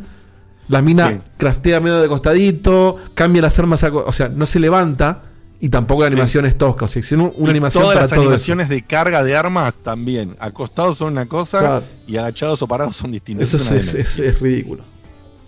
la 0.69 0.83
mina 0.83 1.11
Sí. 1.13 1.19
craftea 1.39 1.81
medio 1.81 2.01
de 2.01 2.09
costadito, 2.09 2.97
cambia 3.15 3.43
las 3.43 3.59
armas, 3.59 3.83
a 3.85 3.89
o 3.93 4.13
sea, 4.13 4.29
no 4.29 4.47
se 4.47 4.59
levanta 4.61 5.23
y 5.61 5.69
tampoco 5.71 6.03
la 6.03 6.09
animación 6.09 6.45
es 6.47 6.57
tosca. 6.59 6.85
O 6.85 6.89
sea, 6.89 7.01
hicieron 7.01 7.33
una 7.37 7.49
Y 7.49 7.51
animación 7.51 7.83
todas 7.83 7.95
para 7.95 8.05
las 8.05 8.11
todo 8.11 8.21
eso. 8.21 8.29
animaciones 8.31 8.69
de 8.69 8.83
carga 8.83 9.23
de 9.25 9.37
armas 9.37 9.79
también. 9.79 10.37
Acostados 10.39 10.99
son 10.99 11.13
una 11.13 11.27
cosa 11.27 11.59
Claro. 11.61 11.83
y 12.07 12.17
agachados 12.17 12.61
o 12.63 12.69
parados 12.69 12.97
son 12.97 13.13
distintas. 13.13 13.53
Eso 13.55 13.75
Es 13.75 13.95
es, 13.95 14.19
es 14.19 14.41
ridículo. 14.41 14.85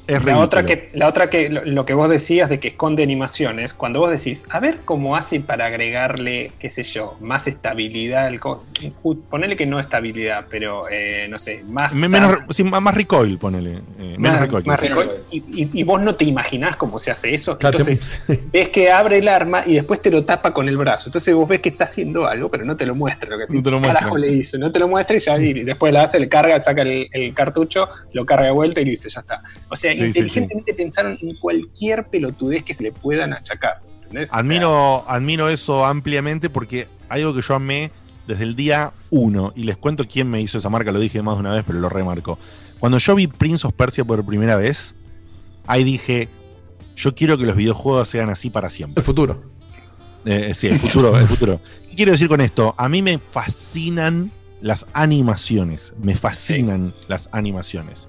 Es 0.08 0.24
la 0.24 0.38
otra 0.38 0.64
que, 0.64 0.88
la 0.94 1.06
otra 1.06 1.28
que 1.28 1.50
lo, 1.50 1.64
lo 1.66 1.84
que 1.84 1.92
vos 1.92 2.08
decías 2.08 2.48
de 2.48 2.58
que 2.58 2.68
esconde 2.68 3.02
animaciones, 3.02 3.74
cuando 3.74 4.00
vos 4.00 4.10
decís, 4.10 4.46
a 4.48 4.58
ver 4.58 4.78
cómo 4.86 5.16
hace 5.16 5.38
para 5.40 5.66
agregarle, 5.66 6.50
qué 6.58 6.70
sé 6.70 6.82
yo, 6.82 7.18
más 7.20 7.46
estabilidad 7.46 8.24
al 8.26 8.40
ponele 9.28 9.54
que 9.54 9.66
no 9.66 9.78
estabilidad, 9.78 10.46
pero 10.48 10.86
eh, 10.90 11.26
no 11.28 11.38
sé, 11.38 11.62
más 11.68 11.94
Me- 11.94 12.08
menos, 12.08 12.38
sí, 12.50 12.64
más 12.64 12.94
recoil, 12.94 13.36
ponele. 13.36 13.80
eh, 13.98 14.14
menos 14.18 14.32
más- 14.32 14.40
recoil. 14.40 14.64
más 14.66 14.80
que- 14.80 14.88
recoil. 14.88 15.10
y, 15.30 15.36
y- 15.62 15.70
y 15.74 15.82
vos 15.82 16.00
no 16.00 16.14
te 16.14 16.24
imaginás 16.24 16.76
cómo 16.76 16.98
se 16.98 17.10
hace 17.10 17.34
eso. 17.34 17.58
Claro, 17.58 17.76
te- 17.84 17.92
Entonces, 17.92 18.22
ves 18.52 18.70
que 18.70 18.90
abre 18.90 19.18
el 19.18 19.28
arma 19.28 19.62
y 19.66 19.74
después 19.74 20.00
te 20.00 20.10
lo 20.10 20.24
tapa 20.24 20.54
con 20.54 20.70
el 20.70 20.78
brazo. 20.78 21.10
Entonces 21.10 21.34
vos 21.34 21.46
ves 21.46 21.60
que 21.60 21.68
está 21.68 21.84
haciendo 21.84 22.26
algo, 22.26 22.50
pero 22.50 22.64
no 22.64 22.78
te 22.78 22.86
lo 22.86 22.94
muestra. 22.94 23.28
Lo 23.28 23.36
que 23.36 23.44
No 23.54 23.62
te 23.62 23.70
lo 23.70 23.78
muestra. 23.78 23.98
carajo 24.00 24.16
le 24.16 24.28
hizo? 24.32 24.56
No 24.56 24.72
te 24.72 24.78
lo 24.78 24.88
muestra 24.88 25.16
y 25.16 25.20
ya 25.20 25.38
y 25.38 25.52
después 25.64 25.92
la 25.92 26.04
hace, 26.04 26.18
le 26.18 26.30
carga, 26.30 26.58
saca 26.62 26.80
el, 26.80 27.08
el 27.12 27.34
cartucho, 27.34 27.90
lo 28.14 28.24
carga 28.24 28.46
de 28.46 28.52
vuelta 28.52 28.80
y 28.80 28.86
listo, 28.86 29.08
ya 29.08 29.20
está. 29.20 29.42
O 29.68 29.76
sea, 29.76 29.92
Sí, 29.98 30.12
sí, 30.12 30.18
inteligentemente 30.18 30.74
pensaron 30.74 31.18
en 31.20 31.36
cualquier 31.36 32.06
pelotudez 32.08 32.64
que 32.64 32.74
se 32.74 32.82
le 32.82 32.92
puedan 32.92 33.32
achacar. 33.32 33.80
¿entendés? 34.02 34.28
O 34.28 34.32
sea, 34.32 34.40
Admiro, 34.40 35.04
admiro 35.08 35.48
eso 35.48 35.84
ampliamente 35.84 36.50
porque 36.50 36.88
hay 37.08 37.22
algo 37.22 37.34
que 37.34 37.42
yo 37.42 37.54
amé 37.54 37.90
desde 38.26 38.44
el 38.44 38.54
día 38.54 38.92
uno. 39.10 39.52
Y 39.56 39.64
les 39.64 39.76
cuento 39.76 40.04
quién 40.06 40.30
me 40.30 40.40
hizo 40.40 40.58
esa 40.58 40.68
marca, 40.68 40.92
lo 40.92 41.00
dije 41.00 41.22
más 41.22 41.36
de 41.36 41.40
una 41.40 41.52
vez, 41.52 41.64
pero 41.66 41.80
lo 41.80 41.88
remarco. 41.88 42.38
Cuando 42.78 42.98
yo 42.98 43.14
vi 43.14 43.26
Prince 43.26 43.66
of 43.66 43.74
Persia 43.74 44.04
por 44.04 44.24
primera 44.24 44.56
vez, 44.56 44.94
ahí 45.66 45.82
dije, 45.82 46.28
yo 46.94 47.14
quiero 47.14 47.38
que 47.38 47.44
los 47.44 47.56
videojuegos 47.56 48.08
sean 48.08 48.30
así 48.30 48.50
para 48.50 48.70
siempre. 48.70 49.00
El 49.00 49.04
futuro. 49.04 49.42
Eh, 50.24 50.52
sí, 50.54 50.66
el 50.66 50.78
futuro, 50.78 51.18
el 51.18 51.26
futuro. 51.26 51.60
¿Qué 51.90 51.96
quiero 51.96 52.12
decir 52.12 52.28
con 52.28 52.40
esto? 52.40 52.74
A 52.76 52.88
mí 52.88 53.02
me 53.02 53.18
fascinan 53.18 54.30
las 54.60 54.86
animaciones. 54.92 55.94
Me 56.02 56.14
fascinan 56.14 56.94
las 57.08 57.28
animaciones. 57.32 58.08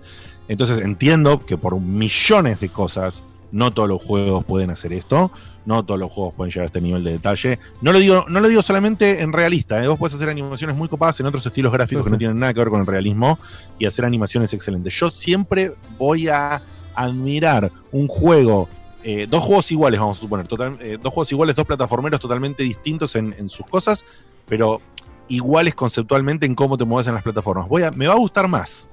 Entonces 0.49 0.81
entiendo 0.81 1.45
que 1.45 1.57
por 1.57 1.79
millones 1.79 2.59
de 2.59 2.67
cosas 2.67 3.23
no 3.51 3.71
todos 3.71 3.87
los 3.87 4.03
juegos 4.03 4.43
pueden 4.43 4.69
hacer 4.69 4.91
esto. 4.91 5.31
No 5.65 5.85
todos 5.85 5.99
los 5.99 6.11
juegos 6.11 6.33
pueden 6.33 6.51
llegar 6.51 6.63
a 6.63 6.65
este 6.65 6.81
nivel 6.81 7.03
de 7.03 7.11
detalle. 7.13 7.59
No 7.81 7.91
lo 7.93 7.99
digo, 7.99 8.25
no 8.27 8.39
lo 8.41 8.47
digo 8.47 8.61
solamente 8.61 9.21
en 9.21 9.31
realista. 9.31 9.83
¿eh? 9.83 9.87
Vos 9.87 9.97
podés 9.99 10.15
hacer 10.15 10.27
animaciones 10.29 10.75
muy 10.75 10.87
copadas 10.89 11.19
en 11.19 11.27
otros 11.27 11.45
estilos 11.45 11.71
gráficos 11.71 12.03
Sí, 12.03 12.07
que 12.07 12.11
no 12.11 12.17
tienen 12.17 12.39
nada 12.39 12.53
que 12.53 12.59
ver 12.59 12.69
con 12.69 12.81
el 12.81 12.87
realismo 12.87 13.39
y 13.77 13.85
hacer 13.85 14.03
animaciones 14.05 14.53
excelentes. 14.53 14.93
Yo 14.99 15.09
siempre 15.11 15.73
voy 15.97 16.27
a 16.27 16.61
admirar 16.95 17.71
un 17.91 18.07
juego 18.07 18.67
eh, 19.03 19.27
dos 19.29 19.43
juegos 19.43 19.71
iguales, 19.71 19.97
vamos 19.97 20.17
a 20.17 20.21
suponer, 20.21 20.45
total- 20.47 20.77
eh, 20.81 20.97
dos 21.01 21.13
juegos 21.13 21.31
iguales, 21.31 21.55
dos 21.55 21.65
plataformeros 21.65 22.19
totalmente 22.19 22.63
distintos 22.63 23.15
en, 23.15 23.33
en 23.39 23.47
sus 23.47 23.65
cosas, 23.65 24.03
pero 24.45 24.81
iguales 25.29 25.73
conceptualmente 25.73 26.45
en 26.45 26.53
cómo 26.53 26.77
te 26.77 26.83
mueves 26.83 27.07
en 27.07 27.13
las 27.13 27.23
plataformas. 27.23 27.69
Voy 27.69 27.83
a, 27.83 27.91
me 27.91 28.07
va 28.07 28.15
a 28.15 28.17
gustar 28.17 28.49
más 28.49 28.88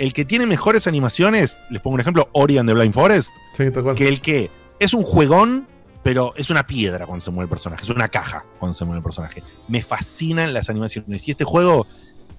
el 0.00 0.14
que 0.14 0.24
tiene 0.24 0.46
mejores 0.46 0.86
animaciones, 0.86 1.58
les 1.70 1.80
pongo 1.82 1.94
un 1.94 2.00
ejemplo, 2.00 2.28
Ori 2.32 2.56
and 2.58 2.68
the 2.68 2.74
Blind 2.74 2.94
Forest, 2.94 3.36
Sí, 3.52 3.70
tal 3.70 3.82
cual. 3.82 3.94
que 3.94 4.08
el 4.08 4.20
que 4.22 4.50
es 4.78 4.94
un 4.94 5.02
juegón, 5.04 5.68
pero 6.02 6.32
es 6.36 6.48
una 6.48 6.66
piedra 6.66 7.04
cuando 7.06 7.22
se 7.22 7.30
mueve 7.30 7.44
el 7.44 7.50
personaje, 7.50 7.82
es 7.82 7.90
una 7.90 8.08
caja 8.08 8.46
cuando 8.58 8.72
se 8.76 8.86
mueve 8.86 8.98
el 8.98 9.04
personaje. 9.04 9.42
Me 9.68 9.82
fascinan 9.82 10.54
las 10.54 10.70
animaciones. 10.70 11.28
Y 11.28 11.32
este 11.32 11.44
juego, 11.44 11.86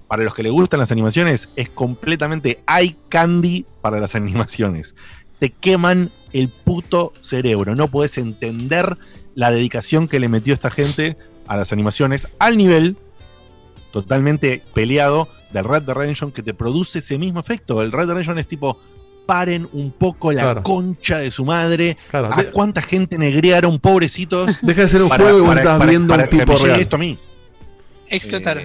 para 0.08 0.24
los 0.24 0.34
que 0.34 0.42
le 0.42 0.50
gustan 0.50 0.80
las 0.80 0.90
animaciones, 0.90 1.48
es 1.54 1.70
completamente 1.70 2.58
eye 2.68 2.96
candy 3.08 3.64
para 3.80 4.00
las 4.00 4.14
animaciones. 4.16 4.96
Te 5.38 5.50
queman 5.50 6.10
el 6.32 6.48
puto 6.48 7.12
cerebro. 7.20 7.76
No 7.76 7.86
puedes 7.86 8.18
entender 8.18 8.98
la 9.36 9.52
dedicación 9.52 10.08
que 10.08 10.18
le 10.18 10.28
metió 10.28 10.52
esta 10.52 10.70
gente 10.70 11.16
a 11.46 11.56
las 11.56 11.72
animaciones 11.72 12.26
al 12.40 12.56
nivel 12.56 12.96
totalmente 13.92 14.62
peleado 14.74 15.28
del 15.52 15.64
Red 15.64 15.82
Dead 15.82 15.94
Redemption 15.94 16.32
que 16.32 16.42
te 16.42 16.54
produce 16.54 16.98
ese 17.00 17.18
mismo 17.18 17.40
efecto. 17.40 17.82
El 17.82 17.92
Red 17.92 18.00
Dead 18.06 18.08
Redemption 18.14 18.38
es 18.38 18.46
tipo, 18.46 18.78
paren 19.26 19.68
un 19.72 19.92
poco 19.92 20.32
la 20.32 20.42
Claro. 20.42 20.62
concha 20.62 21.18
de 21.18 21.30
su 21.30 21.44
madre. 21.44 21.96
Claro, 22.10 22.28
¿A 22.32 22.42
cuánta 22.52 22.82
gente 22.82 23.16
negrearon, 23.18 23.78
pobrecitos? 23.78 24.58
Deja 24.62 24.82
de 24.82 24.88
ser 24.88 25.02
un 25.02 25.08
para- 25.08 25.22
juego 25.22 25.38
y 25.38 25.40
vos 25.42 25.48
para- 25.50 25.60
estás 25.60 25.78
para- 25.78 25.90
viendo 25.90 26.08
para 26.12 26.24
un 26.24 26.28
tipo 26.30 26.56
real. 26.58 26.80
esto 26.80 26.96
a 26.96 26.98
mí. 26.98 27.18
Explotaron. 28.08 28.64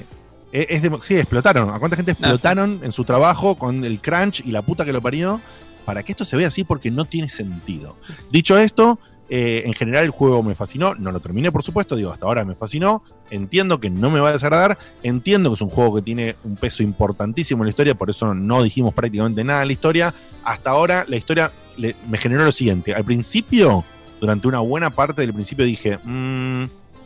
Eh, 0.52 0.66
es- 0.70 0.82
de- 0.82 0.98
sí, 1.02 1.16
explotaron. 1.16 1.70
¿A 1.74 1.80
cuánta 1.80 1.96
gente 1.98 2.12
explotaron 2.12 2.80
en 2.84 2.92
su 2.92 3.04
trabajo 3.04 3.56
con 3.56 3.84
el 3.84 4.00
crunch 4.02 4.42
y 4.46 4.52
la 4.52 4.62
puta 4.62 4.86
que 4.86 4.94
lo 4.94 5.02
parió? 5.02 5.42
Para 5.86 6.04
que 6.04 6.12
esto 6.12 6.26
se 6.26 6.36
vea 6.36 6.48
así 6.50 6.64
porque 6.64 6.92
no 6.92 7.06
tiene 7.06 7.30
sentido. 7.30 7.96
Dicho 8.32 8.58
esto, 8.58 9.00
eh, 9.30 9.64
en 9.66 9.74
general 9.74 10.06
el 10.06 10.12
juego 10.12 10.42
me 10.44 10.56
fascinó. 10.56 10.96
No 10.96 11.12
lo 11.12 11.20
terminé, 11.20 11.52
por 11.52 11.64
supuesto. 11.64 11.96
Digo, 11.96 12.12
hasta 12.12 12.26
ahora 12.26 12.46
me 12.46 12.56
fascinó. 12.56 13.04
Entiendo 13.30 13.80
que 13.80 13.90
no 13.90 14.10
me 14.10 14.20
va 14.20 14.30
a 14.30 14.34
desagradar. 14.34 14.78
Entiendo 15.04 15.50
que 15.50 15.56
es 15.56 15.62
un 15.62 15.70
juego 15.70 15.96
que 15.96 16.02
tiene 16.02 16.36
un 16.44 16.56
peso 16.56 16.84
importantísimo 16.84 17.64
en 17.64 17.68
la 17.68 17.70
historia. 17.72 17.96
Por 17.96 18.10
eso 18.10 18.34
no 18.34 18.64
dijimos 18.64 18.94
prácticamente 18.94 19.44
nada 19.44 19.62
de 19.62 19.66
la 19.66 19.74
historia. 19.74 20.14
Hasta 20.44 20.70
ahora 20.70 21.06
la 21.08 21.18
historia 21.18 21.52
me 21.78 22.18
generó 22.18 22.44
lo 22.44 22.52
siguiente. 22.52 22.94
Al 22.94 23.04
principio, 23.04 23.84
durante 24.20 24.48
una 24.48 24.60
buena 24.60 24.90
parte 24.90 25.22
del 25.22 25.34
principio 25.34 25.66
dije, 25.66 26.00
"Mm, 26.04 26.66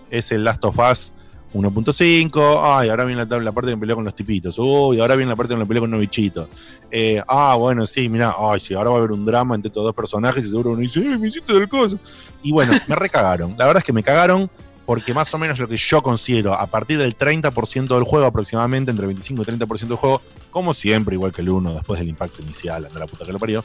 es 0.10 0.32
el 0.32 0.44
Last 0.44 0.64
of 0.66 0.78
Us 0.80 1.14
1.5, 1.54 2.60
ay, 2.64 2.90
ahora 2.90 3.04
viene 3.04 3.26
la, 3.26 3.52
parte 3.52 3.70
que 3.72 3.76
me 3.76 3.82
peleo 3.82 3.98
con 3.98 4.06
los 4.06 4.16
tipitos, 4.16 4.58
uy, 4.58 5.00
ahora 5.00 5.16
viene 5.16 5.32
la 5.32 5.36
parte 5.36 5.52
donde 5.52 5.66
me 5.66 5.68
peleo 5.68 5.84
con 5.84 5.92
los 5.92 6.00
bichitos. 6.00 6.48
Eh, 6.90 7.22
ah, 7.28 7.56
bueno, 7.58 7.86
sí, 7.86 8.08
mira, 8.08 8.36
ay, 8.38 8.60
sí, 8.60 8.74
ahora 8.74 8.92
va 8.92 8.96
a 8.98 9.00
haber 9.00 9.12
un 9.12 9.26
drama 9.26 9.56
entre 9.56 9.68
estos 9.68 9.84
dos 9.84 9.96
personajes 9.96 10.46
y 10.46 10.50
seguro 10.50 10.72
uno 10.72 10.82
dice, 10.82 11.00
eh, 11.00 11.18
me 11.18 11.28
hiciste 11.28 11.54
del 11.54 11.68
coso. 11.68 12.00
Y 12.42 12.52
bueno, 12.52 12.74
me 12.88 12.96
recagaron. 12.96 13.56
La 13.58 13.66
verdad 13.66 13.80
es 13.80 13.86
que 13.86 13.94
me 13.94 14.04
cagaron 14.04 14.50
porque 14.86 15.14
más 15.14 15.34
o 15.34 15.38
menos 15.38 15.60
lo 15.60 15.68
que 15.68 15.78
yo 15.78 16.02
considero 16.02 16.54
a 16.54 16.68
partir 16.68 16.98
del 16.98 17.18
30% 17.18 17.96
del 17.96 18.04
juego, 18.04 18.26
aproximadamente 18.26 18.92
entre 18.92 19.08
25 19.08 19.44
y 19.44 19.46
30% 19.46 19.88
del 19.88 19.96
juego, 19.96 20.22
como 20.50 20.74
siempre, 20.74 21.16
igual 21.16 21.32
que 21.32 21.42
el 21.42 21.50
1, 21.50 21.76
después 21.76 22.00
del 22.00 22.10
impacto 22.10 22.42
inicial, 22.42 22.86
anda 22.86 23.00
la 23.00 23.08
puta 23.08 23.24
que 23.24 23.32
lo 23.32 23.40
parió, 23.40 23.64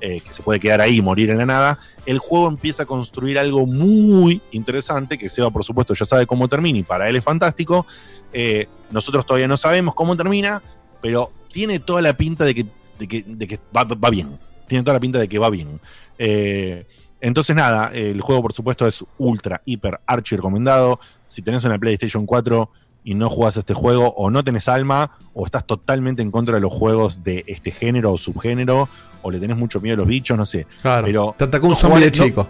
eh, 0.00 0.20
que 0.20 0.32
se 0.32 0.42
puede 0.42 0.60
quedar 0.60 0.82
ahí 0.82 0.96
y 0.96 1.02
morir 1.02 1.30
en 1.30 1.38
la 1.38 1.46
nada, 1.46 1.78
el 2.04 2.18
juego 2.18 2.48
empieza 2.48 2.82
a 2.82 2.86
construir 2.86 3.38
algo 3.38 3.66
muy 3.66 4.42
interesante, 4.52 5.16
que 5.16 5.28
Seba 5.28 5.50
por 5.50 5.64
supuesto 5.64 5.94
ya 5.94 6.04
sabe 6.04 6.26
cómo 6.26 6.48
termina 6.48 6.78
y 6.78 6.82
para 6.82 7.08
él 7.08 7.16
es 7.16 7.24
fantástico. 7.24 7.86
Eh, 8.32 8.66
nosotros 8.90 9.24
todavía 9.24 9.48
no 9.48 9.56
sabemos 9.56 9.94
cómo 9.94 10.14
termina, 10.14 10.62
pero 11.00 11.32
tiene 11.50 11.78
toda 11.78 12.02
la 12.02 12.14
pinta 12.14 12.44
de 12.44 12.54
que, 12.54 12.66
de 12.98 13.08
que, 13.08 13.24
de 13.26 13.46
que 13.46 13.58
va, 13.74 14.10
bien. 14.10 14.38
Tiene 14.66 14.84
toda 14.84 14.94
la 14.94 15.00
pinta 15.00 15.18
de 15.18 15.28
que 15.28 15.38
va 15.38 15.48
bien. 15.48 15.80
Eh, 16.18 16.86
entonces 17.20 17.56
nada, 17.56 17.90
el 17.94 18.20
juego 18.20 18.42
por 18.42 18.52
supuesto 18.52 18.86
es 18.86 19.02
ultra, 19.16 19.62
hiper, 19.64 20.00
archi 20.06 20.36
recomendado. 20.36 21.00
Si 21.26 21.40
tenés 21.40 21.64
una 21.64 21.78
PlayStation 21.78 22.26
4 22.26 22.70
y 23.06 23.14
no 23.14 23.30
jugás 23.30 23.56
este 23.56 23.72
juego, 23.72 24.12
o 24.16 24.30
no 24.30 24.42
tenés 24.42 24.68
alma, 24.68 25.12
o 25.32 25.46
estás 25.46 25.64
totalmente 25.64 26.22
en 26.22 26.32
contra 26.32 26.56
de 26.56 26.60
los 26.60 26.72
juegos 26.72 27.22
de 27.22 27.44
este 27.46 27.70
género 27.70 28.12
o 28.12 28.18
subgénero, 28.18 28.88
o 29.26 29.30
le 29.30 29.38
tenés 29.40 29.56
mucho 29.56 29.80
miedo 29.80 29.94
a 29.94 29.98
los 29.98 30.06
bichos, 30.06 30.36
no 30.38 30.46
sé. 30.46 30.66
Claro. 30.82 31.06
Pero 31.06 31.34
Te 31.36 31.44
atacó 31.44 31.66
un 31.66 31.72
no 31.72 31.78
zombie 31.78 32.00
de 32.00 32.10
jugar- 32.10 32.18
no- 32.20 32.24
chico. 32.26 32.48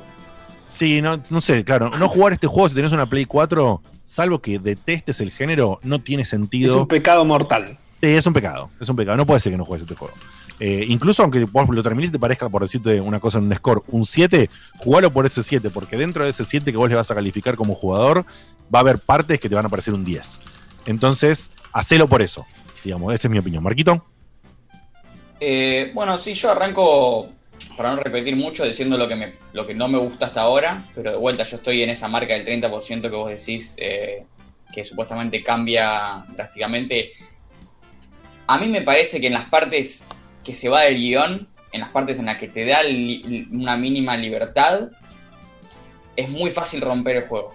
Sí, 0.70 1.00
no, 1.00 1.20
no 1.30 1.40
sé, 1.40 1.64
claro. 1.64 1.90
No 1.90 2.08
jugar 2.08 2.34
este 2.34 2.46
juego 2.46 2.68
si 2.68 2.74
tenés 2.74 2.92
una 2.92 3.06
Play 3.06 3.24
4, 3.24 3.80
salvo 4.04 4.40
que 4.40 4.58
detestes 4.58 5.20
el 5.20 5.30
género, 5.30 5.80
no 5.82 6.00
tiene 6.00 6.22
Es 6.24 6.28
sentido. 6.28 6.80
un 6.82 6.86
pecado 6.88 7.24
mortal. 7.24 7.78
Sí, 8.00 8.08
es 8.08 8.26
un 8.26 8.34
pecado, 8.34 8.68
es 8.78 8.88
un 8.88 8.96
pecado. 8.96 9.16
No 9.16 9.24
puede 9.26 9.40
ser 9.40 9.52
que 9.52 9.56
no 9.58 9.64
juegues 9.64 9.82
este 9.84 9.94
juego. 9.96 10.12
Eh, 10.60 10.84
incluso 10.88 11.22
aunque 11.22 11.44
vos 11.44 11.66
lo 11.68 11.82
termines 11.82 12.10
y 12.10 12.12
te 12.12 12.18
parezca, 12.18 12.48
por 12.50 12.62
decirte 12.62 13.00
una 13.00 13.20
cosa 13.20 13.38
en 13.38 13.44
un 13.44 13.54
score, 13.54 13.82
un 13.88 14.04
7, 14.06 14.50
jugalo 14.78 15.10
por 15.10 15.24
ese 15.26 15.42
7, 15.42 15.70
porque 15.70 15.96
dentro 15.96 16.24
de 16.24 16.30
ese 16.30 16.44
7 16.44 16.70
que 16.72 16.76
vos 16.78 16.88
le 16.90 16.94
vas 16.94 17.10
a 17.10 17.14
calificar 17.14 17.56
como 17.56 17.74
jugador, 17.74 18.24
va 18.74 18.78
a 18.78 18.80
haber 18.80 18.98
partes 18.98 19.40
que 19.40 19.48
te 19.48 19.54
van 19.54 19.64
a 19.66 19.68
parecer 19.70 19.94
un 19.94 20.04
10. 20.04 20.40
Entonces, 20.86 21.50
hacelo 21.72 22.06
por 22.08 22.22
eso. 22.22 22.46
Digamos, 22.84 23.14
esa 23.14 23.28
es 23.28 23.30
mi 23.32 23.38
opinión. 23.38 23.62
Marquito. 23.62 24.04
Eh, 25.38 25.90
bueno, 25.94 26.18
sí, 26.18 26.34
yo 26.34 26.50
arranco, 26.50 27.28
para 27.76 27.90
no 27.90 27.96
repetir 27.96 28.36
mucho, 28.36 28.64
diciendo 28.64 28.96
lo 28.96 29.06
que, 29.06 29.16
me, 29.16 29.34
lo 29.52 29.66
que 29.66 29.74
no 29.74 29.88
me 29.88 29.98
gusta 29.98 30.26
hasta 30.26 30.42
ahora, 30.42 30.84
pero 30.94 31.10
de 31.10 31.18
vuelta 31.18 31.44
yo 31.44 31.56
estoy 31.56 31.82
en 31.82 31.90
esa 31.90 32.08
marca 32.08 32.34
del 32.34 32.46
30% 32.46 33.02
que 33.02 33.08
vos 33.08 33.30
decís, 33.30 33.74
eh, 33.78 34.24
que 34.72 34.84
supuestamente 34.84 35.42
cambia 35.42 36.24
drásticamente. 36.34 37.12
A 38.46 38.58
mí 38.58 38.68
me 38.68 38.82
parece 38.82 39.20
que 39.20 39.26
en 39.26 39.34
las 39.34 39.46
partes 39.46 40.06
que 40.42 40.54
se 40.54 40.68
va 40.68 40.82
del 40.82 40.96
guion, 40.96 41.48
en 41.72 41.80
las 41.80 41.90
partes 41.90 42.18
en 42.18 42.26
las 42.26 42.38
que 42.38 42.48
te 42.48 42.64
da 42.64 42.78
una 43.50 43.76
mínima 43.76 44.16
libertad, 44.16 44.90
es 46.14 46.30
muy 46.30 46.50
fácil 46.50 46.80
romper 46.80 47.16
el 47.16 47.22
juego, 47.24 47.54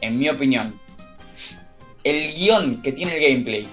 en 0.00 0.18
mi 0.18 0.28
opinión. 0.28 0.78
El 2.04 2.32
guion 2.34 2.80
que 2.80 2.92
tiene 2.92 3.16
el 3.16 3.20
gameplay 3.20 3.66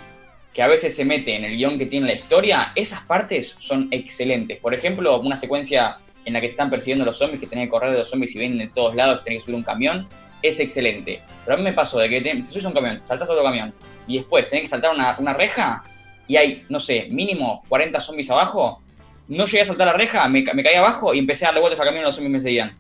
que 0.56 0.64
a 0.64 0.68
veces 0.68 0.95
se 0.95 1.03
mete 1.03 1.36
en 1.36 1.44
el 1.44 1.57
guion 1.57 1.77
que 1.77 1.86
tiene 1.86 2.07
la 2.07 2.14
historia, 2.14 2.72
esas 2.76 3.02
partes 3.02 3.57
son 3.60 3.90
excelentes. 3.91 4.57
Por 4.57 4.73
ejemplo, 4.73 5.19
una 5.19 5.36
secuencia 5.36 5.98
en 6.23 6.32
la 6.32 6.40
que 6.40 6.48
te 6.48 6.52
están 6.52 6.69
persiguiendo 6.69 7.03
los 7.03 7.18
zombies, 7.18 7.41
que 7.41 7.48
tenés 7.48 7.65
que 7.65 7.72
correr 7.72 7.91
de 7.91 7.99
los 7.99 8.10
zombies 8.10 8.34
y 8.36 8.40
vienen 8.40 8.57
de 8.60 8.68
todos 8.68 8.95
lados, 8.95 9.22
tenés 9.22 9.40
que 9.40 9.48
subir 9.48 9.57
un 9.57 9.64
camión, 9.64 10.07
es 10.41 10.61
excelente. 10.61 11.22
Pero 11.44 11.56
a 11.56 11.57
mí 11.57 11.64
me 11.64 11.73
pasó 11.73 11.99
de 11.99 12.10
que 12.10 12.22
te, 12.22 12.45
subes 12.45 12.64
a 12.64 12.69
un 12.69 12.73
camión, 12.73 13.02
saltas 13.03 13.30
a 13.30 13.34
otro 13.34 13.44
camión, 13.44 13.73
y 14.07 14.19
después 14.19 14.48
tenés 14.48 14.64
que 14.64 14.68
saltar 14.69 14.95
una, 14.95 15.18
una 15.19 15.34
reja, 15.34 15.84
y 16.26 16.38
hay, 16.38 16.64
no 16.69 16.80
sé, 16.80 17.10
mínimo 17.11 17.61
40 17.68 17.99
zombies 17.99 18.30
abajo. 18.32 18.82
No 19.27 19.44
llegué 19.44 19.60
a 19.60 19.65
saltar 19.65 19.88
la 19.88 19.94
reja, 19.94 20.26
me, 20.30 20.41
me 20.53 20.64
caí 20.64 20.76
abajo 20.76 21.14
y 21.14 21.19
empecé 21.19 21.44
a 21.44 21.49
darle 21.49 21.60
vueltas 21.60 21.82
al 21.82 21.88
camión 21.88 22.03
y 22.03 22.06
los 22.06 22.15
zombies 22.15 22.32
me 22.32 22.40
seguían. 22.40 22.80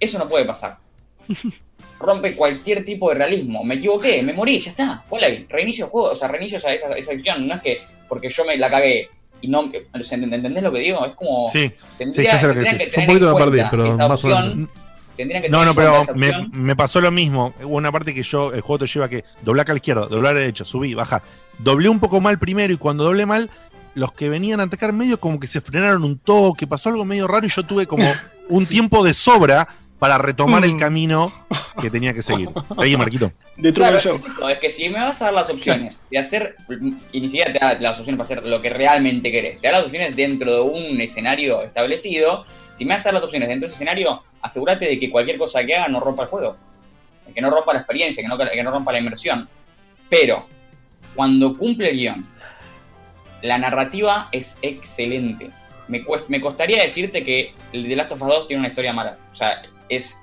Eso 0.00 0.18
no 0.18 0.28
puede 0.28 0.44
pasar. 0.44 0.78
rompe 1.98 2.34
cualquier 2.36 2.84
tipo 2.84 3.08
de 3.10 3.16
realismo. 3.16 3.64
Me 3.64 3.74
equivoqué, 3.76 4.22
me 4.22 4.32
morí, 4.32 4.58
ya 4.60 4.70
está. 4.70 5.04
Hola, 5.10 5.28
reinicio 5.48 5.86
el 5.86 5.90
juego, 5.90 6.10
o 6.10 6.14
sea, 6.14 6.28
reinicio 6.28 6.58
esa, 6.58 6.72
esa, 6.72 6.88
esa 6.96 7.12
acción. 7.12 7.46
No 7.46 7.54
es 7.54 7.62
que 7.62 7.80
porque 8.08 8.28
yo 8.30 8.44
me 8.44 8.56
la 8.56 8.68
cagué 8.70 9.08
y 9.40 9.48
no, 9.48 9.70
¿entendés 9.72 10.62
lo 10.62 10.72
que 10.72 10.78
digo? 10.80 11.04
Es 11.06 11.14
como... 11.14 11.48
Sí, 11.48 11.70
tendría- 11.96 12.24
sí, 12.24 12.32
ya 12.32 12.38
sé 12.40 12.46
lo 12.48 12.54
que 12.54 12.60
decís. 12.60 12.96
Un 12.96 13.06
poquito 13.06 13.32
me 13.34 13.44
perdí, 13.44 13.60
pero 13.70 13.84
más 13.96 14.24
o 14.24 14.26
menos. 14.28 14.40
opción, 14.40 14.70
tendrían 15.16 15.42
que 15.42 15.48
No, 15.48 15.64
no, 15.64 15.74
pero 15.74 15.92
me, 16.14 16.28
opción. 16.30 16.50
me 16.52 16.74
pasó 16.76 17.00
lo 17.00 17.10
mismo. 17.10 17.54
Hubo 17.62 17.76
una 17.76 17.92
parte 17.92 18.14
que 18.14 18.22
yo, 18.22 18.52
el 18.52 18.60
juego 18.62 18.80
te 18.84 18.86
lleva 18.86 19.08
que 19.08 19.24
doblar 19.42 19.66
a 19.68 19.72
la 19.72 19.76
izquierda, 19.76 20.06
doblar 20.06 20.32
a 20.32 20.34
la 20.34 20.40
derecha, 20.40 20.64
subí, 20.64 20.94
baja. 20.94 21.22
Doblé 21.58 21.88
un 21.88 22.00
poco 22.00 22.20
mal 22.20 22.38
primero 22.38 22.72
y 22.72 22.76
cuando 22.76 23.04
doblé 23.04 23.26
mal, 23.26 23.50
los 23.94 24.12
que 24.12 24.28
venían 24.28 24.60
a 24.60 24.64
atacar 24.64 24.92
medio 24.92 25.18
como 25.18 25.38
que 25.40 25.46
se 25.48 25.60
frenaron 25.60 26.04
un 26.04 26.18
toque, 26.18 26.66
pasó 26.66 26.88
algo 26.88 27.04
medio 27.04 27.26
raro 27.26 27.46
y 27.46 27.50
yo 27.50 27.64
tuve 27.64 27.86
como 27.86 28.04
un 28.48 28.66
tiempo 28.66 29.04
de 29.04 29.12
sobra 29.14 29.68
para 29.98 30.16
retomar 30.18 30.64
el 30.64 30.78
camino 30.78 31.32
que 31.80 31.90
tenía 31.90 32.14
que 32.14 32.22
seguir. 32.22 32.48
Seguí, 32.78 32.96
Marquito. 32.96 33.32
Claro, 33.74 33.98
es, 33.98 34.06
eso, 34.06 34.48
es 34.48 34.58
que 34.58 34.70
si 34.70 34.88
me 34.88 35.00
vas 35.00 35.20
a 35.22 35.26
dar 35.26 35.34
las 35.34 35.50
opciones 35.50 36.02
de 36.10 36.18
hacer, 36.18 36.54
y 37.12 37.20
ni 37.20 37.28
siquiera 37.28 37.52
te 37.52 37.58
da 37.58 37.74
las 37.80 37.98
opciones 37.98 38.16
para 38.16 38.22
hacer 38.40 38.42
lo 38.48 38.62
que 38.62 38.70
realmente 38.70 39.32
querés, 39.32 39.60
te 39.60 39.66
da 39.68 39.78
las 39.78 39.86
opciones 39.86 40.14
dentro 40.14 40.52
de 40.52 40.60
un 40.60 41.00
escenario 41.00 41.62
establecido, 41.62 42.44
si 42.72 42.84
me 42.84 42.94
vas 42.94 43.02
a 43.02 43.04
dar 43.06 43.14
las 43.14 43.24
opciones 43.24 43.48
dentro 43.48 43.66
de 43.68 43.74
ese 43.74 43.82
escenario, 43.82 44.22
asegúrate 44.40 44.84
de 44.86 45.00
que 45.00 45.10
cualquier 45.10 45.36
cosa 45.36 45.64
que 45.64 45.74
haga 45.74 45.88
no 45.88 45.98
rompa 45.98 46.22
el 46.22 46.28
juego, 46.28 46.56
que 47.34 47.40
no 47.40 47.50
rompa 47.50 47.72
la 47.72 47.80
experiencia, 47.80 48.22
que 48.22 48.28
no, 48.28 48.38
que 48.38 48.62
no 48.62 48.70
rompa 48.70 48.92
la 48.92 49.00
inmersión. 49.00 49.48
Pero, 50.08 50.46
cuando 51.16 51.56
cumple 51.56 51.90
el 51.90 51.96
guion, 51.96 52.26
la 53.42 53.58
narrativa 53.58 54.28
es 54.32 54.58
excelente. 54.62 55.50
Me, 55.88 56.04
cuest- 56.04 56.28
me 56.28 56.40
costaría 56.40 56.82
decirte 56.82 57.24
que 57.24 57.54
el 57.72 57.88
The 57.88 57.96
Last 57.96 58.12
of 58.12 58.22
Us 58.22 58.28
2 58.28 58.46
tiene 58.46 58.60
una 58.60 58.68
historia 58.68 58.92
mala. 58.92 59.16
O 59.32 59.34
sea, 59.34 59.62
es 59.88 60.18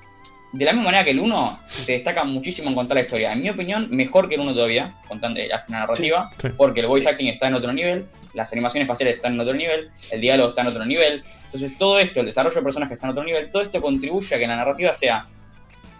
de 0.53 0.63
la 0.63 0.71
misma 0.71 0.85
manera 0.85 1.03
que 1.03 1.11
el 1.11 1.19
1 1.19 1.59
se 1.65 1.91
destaca 1.93 2.23
muchísimo 2.23 2.69
en 2.69 2.75
contar 2.75 2.95
la 2.95 3.01
historia. 3.01 3.33
En 3.33 3.41
mi 3.41 3.49
opinión, 3.49 3.87
mejor 3.91 4.29
que 4.29 4.35
el 4.35 4.41
1 4.41 4.53
todavía, 4.53 4.95
contando 5.07 5.39
eh, 5.39 5.49
la 5.49 5.59
narrativa, 5.67 6.31
Sí, 6.39 6.47
sí. 6.47 6.53
porque 6.55 6.79
el 6.81 6.87
voice 6.87 7.09
acting 7.09 7.27
está 7.27 7.47
en 7.47 7.55
otro 7.55 7.73
nivel, 7.73 8.05
las 8.33 8.51
animaciones 8.53 8.87
faciales 8.87 9.17
están 9.17 9.33
en 9.33 9.39
otro 9.41 9.53
nivel, 9.53 9.89
el 10.11 10.21
diálogo 10.21 10.49
está 10.49 10.61
en 10.61 10.67
otro 10.67 10.85
nivel. 10.85 11.23
Entonces, 11.45 11.77
todo 11.77 11.99
esto, 11.99 12.21
el 12.21 12.25
desarrollo 12.25 12.55
de 12.55 12.61
personajes 12.61 12.95
está 12.95 13.07
en 13.07 13.11
otro 13.11 13.23
nivel, 13.23 13.51
todo 13.51 13.63
esto 13.63 13.81
contribuye 13.81 14.33
a 14.35 14.39
que 14.39 14.47
la 14.47 14.55
narrativa 14.55 14.93
sea, 14.93 15.27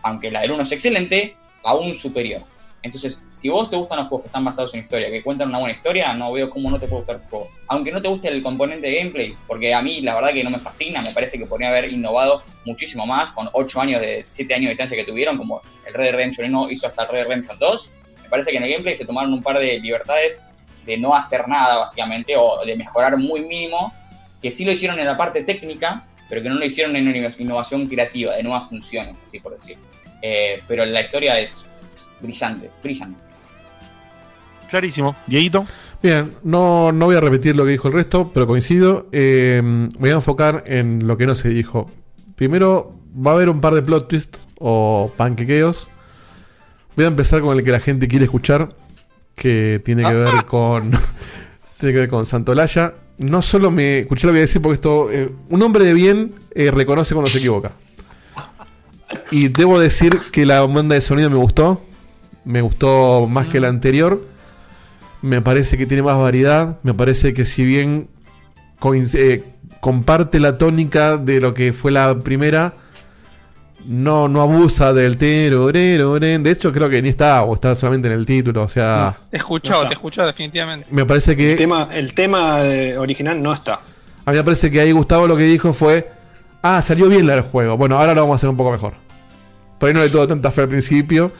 aunque 0.03 0.31
la 0.31 0.41
del 0.41 0.51
1 0.51 0.63
es 0.63 0.71
excelente, 0.71 1.35
aún 1.63 1.93
superior. 1.95 2.41
Entonces, 2.86 3.20
si 3.32 3.49
vos 3.49 3.68
te 3.68 3.76
gustan 3.76 3.98
los 3.98 4.07
juegos 4.10 4.26
que 4.26 4.28
están 4.28 4.45
basados 4.45 4.72
en 4.76 4.82
historia, 4.82 5.10
que 5.10 5.24
cuentan 5.24 5.49
una 5.49 5.57
buena 5.57 5.74
historia, 5.74 6.14
no 6.14 6.32
veo 6.32 6.52
cómo 6.52 6.70
no 6.70 6.80
te 6.80 6.86
puede 6.86 7.02
gustar 7.02 7.20
tu 7.20 7.28
juego. 7.30 7.49
Aunque 7.68 7.91
no 7.91 7.99
te 7.99 8.07
guste 8.07 8.28
el 8.28 8.44
componente 8.44 8.86
de 8.86 8.98
gameplay, 8.98 9.36
porque 9.48 9.74
a 9.74 9.82
mí 9.82 10.02
la 10.02 10.14
verdad 10.14 10.32
que 10.34 10.44
no 10.44 10.52
me 10.52 10.60
fascina, 10.60 11.02
me 11.02 11.12
parece 11.12 11.40
que 11.40 11.48
podría 11.48 11.70
haber 11.70 11.91
innovado 11.91 12.44
muchísimo 12.64 13.07
más 13.07 13.32
con 13.32 13.49
8 13.53 13.82
años 13.82 14.02
de 14.02 14.24
7 14.24 14.53
años 14.53 14.66
de 14.66 14.70
distancia 14.70 14.95
que 14.95 15.03
tuvieron, 15.03 15.36
como 15.36 15.64
el 15.84 15.95
Red 15.95 16.03
Dead 16.03 16.14
Redemption 16.14 16.48
1 16.48 16.70
hizo 16.70 16.86
hasta 16.86 17.02
el 17.02 17.10
Red 17.10 17.18
Dead 17.18 17.28
Redemption 17.28 17.57
2. 17.57 17.91
Me 18.22 18.30
parece 18.30 18.52
que 18.52 18.57
en 18.57 18.64
el 18.64 18.70
gameplay 18.70 18.95
se 18.95 19.03
tomaron 19.03 19.34
un 19.34 19.41
par 19.41 19.57
de 19.57 19.80
libertades 19.80 20.44
de 20.86 20.95
no 20.95 21.16
hacer 21.16 21.48
nada, 21.48 21.78
básicamente, 21.78 22.38
o 22.38 22.64
de 22.64 22.76
mejorar 22.76 23.18
muy 23.18 23.41
mínimo, 23.41 23.95
que 24.44 24.52
sí 24.52 24.64
lo 24.64 24.72
hicieron 24.72 24.99
en 24.99 25.07
la 25.07 25.18
parte 25.18 25.41
técnica, 25.41 26.06
pero 26.30 26.44
que 26.44 26.49
no 26.49 26.56
lo 26.56 26.64
hicieron 26.64 26.95
en 26.95 27.07
una 27.07 27.18
innovación 27.18 27.88
creativa, 27.88 28.36
de 28.36 28.44
nuevas 28.44 28.70
funciones, 28.70 29.16
así 29.24 29.40
por 29.40 29.53
decir. 29.53 29.76
Eh, 30.22 30.62
pero 30.68 30.86
la 30.86 31.02
historia 31.02 31.40
es 31.40 31.68
brillante, 32.21 32.69
brillante. 32.83 33.19
Clarísimo. 34.69 35.15
Dieguito. 35.27 35.65
Bien, 36.01 36.31
no, 36.43 36.91
no 36.91 37.05
voy 37.05 37.15
a 37.15 37.21
repetir 37.21 37.55
lo 37.55 37.65
que 37.65 37.71
dijo 37.71 37.87
el 37.87 37.93
resto, 37.93 38.31
pero 38.33 38.47
coincido. 38.47 39.07
Eh, 39.11 39.61
me 39.63 39.89
voy 39.97 40.09
a 40.09 40.15
enfocar 40.15 40.63
en 40.67 41.07
lo 41.07 41.17
que 41.17 41.25
no 41.25 41.35
se 41.35 41.49
dijo. 41.49 41.89
Primero, 42.35 42.95
va 43.15 43.31
a 43.31 43.33
haber 43.35 43.49
un 43.49 43.61
par 43.61 43.73
de 43.73 43.81
plot 43.81 44.07
twists 44.07 44.39
o 44.59 45.11
panquequeos. 45.15 45.87
Voy 46.95 47.05
a 47.05 47.07
empezar 47.09 47.41
con 47.41 47.57
el 47.57 47.63
que 47.63 47.71
la 47.71 47.79
gente 47.79 48.07
quiere 48.07 48.25
escuchar, 48.25 48.75
que 49.35 49.81
tiene 49.83 50.03
que 50.03 50.13
ver 50.13 50.45
con. 50.45 50.91
tiene 51.79 51.93
que 51.93 51.99
ver 51.99 52.09
con 52.09 52.25
Santolaya. 52.25 52.95
No 53.17 53.41
solo 53.41 53.71
me. 53.71 53.99
Escuché 53.99 54.27
lo 54.27 54.31
que 54.33 54.37
voy 54.37 54.39
a 54.39 54.41
decir 54.41 54.61
porque 54.61 54.75
esto. 54.75 55.11
eh, 55.11 55.31
un 55.49 55.61
hombre 55.61 55.85
de 55.85 55.93
bien 55.93 56.35
eh, 56.53 56.71
reconoce 56.71 57.13
cuando 57.13 57.29
se 57.29 57.37
equivoca. 57.39 57.71
Y 59.31 59.47
debo 59.49 59.79
decir 59.79 60.19
que 60.31 60.45
la 60.45 60.61
banda 60.65 60.95
de 60.95 61.01
sonido 61.01 61.29
me 61.29 61.37
gustó. 61.37 61.81
Me 62.45 62.61
gustó 62.61 63.27
más 63.27 63.47
que 63.47 63.59
la 63.59 63.67
anterior. 63.67 64.26
Me 65.22 65.41
parece 65.41 65.77
que 65.77 65.85
tiene 65.85 66.03
más 66.03 66.17
variedad. 66.17 66.77
Me 66.84 66.93
parece 66.93 67.34
que 67.34 67.45
si 67.45 67.65
bien 67.65 68.07
eh, 69.13 69.43
comparte 69.80 70.39
la 70.39 70.57
tónica 70.57 71.17
de 71.17 71.41
lo 71.41 71.53
que 71.53 71.73
fue 71.73 71.91
la 71.91 72.17
primera, 72.19 72.76
no, 73.85 74.27
no 74.27 74.41
abusa 74.41 74.93
del 74.93 75.17
tero. 75.17 75.72
De 75.72 76.39
hecho, 76.51 76.72
creo 76.72 76.89
que 76.89 77.01
ni 77.01 77.09
está, 77.09 77.41
o 77.43 77.55
está 77.55 77.76
solamente 77.76 78.07
en 78.07 78.13
el 78.13 78.26
título. 78.26 78.63
O 78.63 78.67
sea, 78.67 79.15
Te 79.31 79.38
escuchó, 79.38 79.88
te 79.88 79.93
escuchó 79.93 80.26
definitivamente. 80.26 80.88
me 80.91 81.05
parece 81.05 81.35
que. 81.35 81.53
El 81.53 81.57
tema, 81.57 81.89
el 81.91 82.13
tema 82.13 82.63
eh, 82.63 82.97
original 82.97 83.41
no 83.41 83.53
está. 83.53 83.81
A 84.26 84.31
mí 84.31 84.38
me 84.38 84.43
parece 84.43 84.69
que 84.72 84.80
ahí 84.80 84.91
Gustavo 84.91 85.27
lo 85.27 85.38
que 85.38 85.43
dijo 85.43 85.73
fue: 85.73 86.11
Ah, 86.61 86.81
salió 86.81 87.07
bien 87.07 87.26
la 87.27 87.34
del 87.34 87.43
juego. 87.43 87.77
Bueno, 87.77 87.97
ahora 87.97 88.13
lo 88.13 88.22
vamos 88.22 88.35
a 88.35 88.38
hacer 88.38 88.49
un 88.49 88.57
poco 88.57 88.72
mejor. 88.72 88.93
Por 89.80 89.88
ahí 89.89 89.93
no 89.93 90.01
le 90.01 90.09
tuvo 90.09 90.27
tanta 90.27 90.51
fe 90.51 90.61
al 90.61 90.69
principio. 90.69 91.31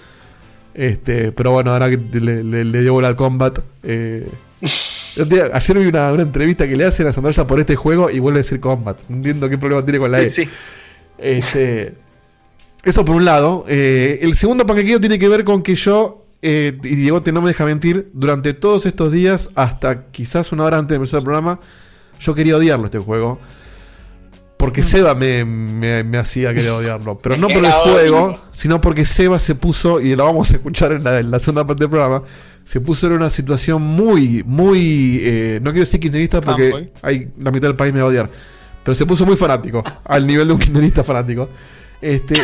Este, 0.76 1.32
pero 1.32 1.52
bueno, 1.52 1.72
ahora 1.72 1.90
que 1.90 1.98
le, 2.20 2.44
le, 2.44 2.66
le 2.66 2.82
dio 2.82 2.94
bola 2.94 3.08
al 3.08 3.16
combat. 3.16 3.60
eh, 3.84 4.28
ayer 5.54 5.80
vi 5.80 5.86
una, 5.88 6.12
una 6.12 6.24
entrevista 6.24 6.68
que 6.68 6.76
le 6.76 6.84
hacen 6.84 7.08
a 7.08 7.14
Sandoya 7.14 7.46
por 7.46 7.60
este 7.60 7.76
juego 7.76 8.10
y 8.10 8.20
vuelve 8.20 8.40
a 8.40 8.44
decir 8.44 8.60
combat. 8.60 9.00
No 9.08 9.16
entiendo 9.16 9.50
qué 9.50 9.58
problema 9.58 9.86
tiene 9.86 10.00
con 10.00 10.12
la 10.12 10.22
E. 10.22 10.32
Sí. 10.32 10.48
Este, 11.18 11.94
eso 12.84 13.06
por 13.06 13.16
un 13.16 13.24
lado. 13.24 13.66
Eh, 13.70 14.20
el 14.22 14.36
segundo 14.36 14.66
paqueteo 14.66 15.00
tiene 15.00 15.18
que 15.18 15.30
ver 15.30 15.46
con 15.46 15.64
que 15.64 15.76
yo, 15.76 16.26
eh, 16.42 16.78
y 16.84 16.96
Diego 16.96 17.22
te 17.24 17.32
no 17.32 17.42
me 17.42 17.48
deja 17.48 17.64
mentir, 17.64 18.10
durante 18.14 18.54
todos 18.54 18.86
estos 18.86 19.14
días, 19.14 19.50
hasta 19.56 20.08
quizás 20.08 20.52
una 20.52 20.66
hora 20.66 20.78
antes 20.78 20.90
de 20.90 20.96
empezar 20.98 21.20
el 21.20 21.24
programa, 21.24 21.60
yo 22.20 22.36
quería 22.36 22.58
odiarlo 22.58 22.86
este 22.86 23.00
juego. 23.00 23.40
Porque 24.58 24.84
Seba 24.84 25.14
me, 25.16 25.44
me- 25.46 26.04
me 26.04 26.18
hacía 26.18 26.54
querer 26.54 26.72
odiarlo. 26.72 27.18
Pero 27.22 27.38
no 27.38 27.48
por 27.48 27.58
el 27.66 27.72
juego, 27.72 28.40
sino 28.52 28.80
porque 28.82 29.06
Seba 29.06 29.38
se 29.40 29.54
puso, 29.56 30.00
y 30.00 30.16
lo 30.16 30.26
vamos 30.26 30.52
a 30.52 30.56
escuchar 30.56 30.94
en 30.94 31.04
la, 31.04 31.20
en 31.20 31.30
la 31.32 31.40
segunda 31.40 31.66
parte 31.68 31.84
del 31.84 31.90
programa, 31.90 32.24
se 32.64 32.80
puso 32.82 33.08
en 33.08 33.14
una 33.14 33.30
situación 33.30 33.82
muy, 33.82 34.44
muy... 34.46 35.20
eh, 35.22 35.60
no 35.62 35.72
quiero 35.72 35.86
decir 35.86 36.00
kirchnerista 36.00 36.42
porque 36.42 36.72
Fanboy. 36.72 36.92
hay, 37.02 37.28
la 37.40 37.52
mitad 37.52 37.68
del 37.68 37.76
país 37.76 37.94
me 37.94 38.00
va 38.00 38.06
a 38.08 38.10
odiar. 38.10 38.30
Pero 38.84 38.96
se 38.96 39.06
puso 39.06 39.26
muy 39.26 39.36
fanático, 39.38 39.84
al 40.06 40.26
nivel 40.26 40.48
de 40.48 40.54
un 40.54 40.60
kirchnerista 40.60 41.04
fanático. 41.04 41.50
Este, 42.02 42.36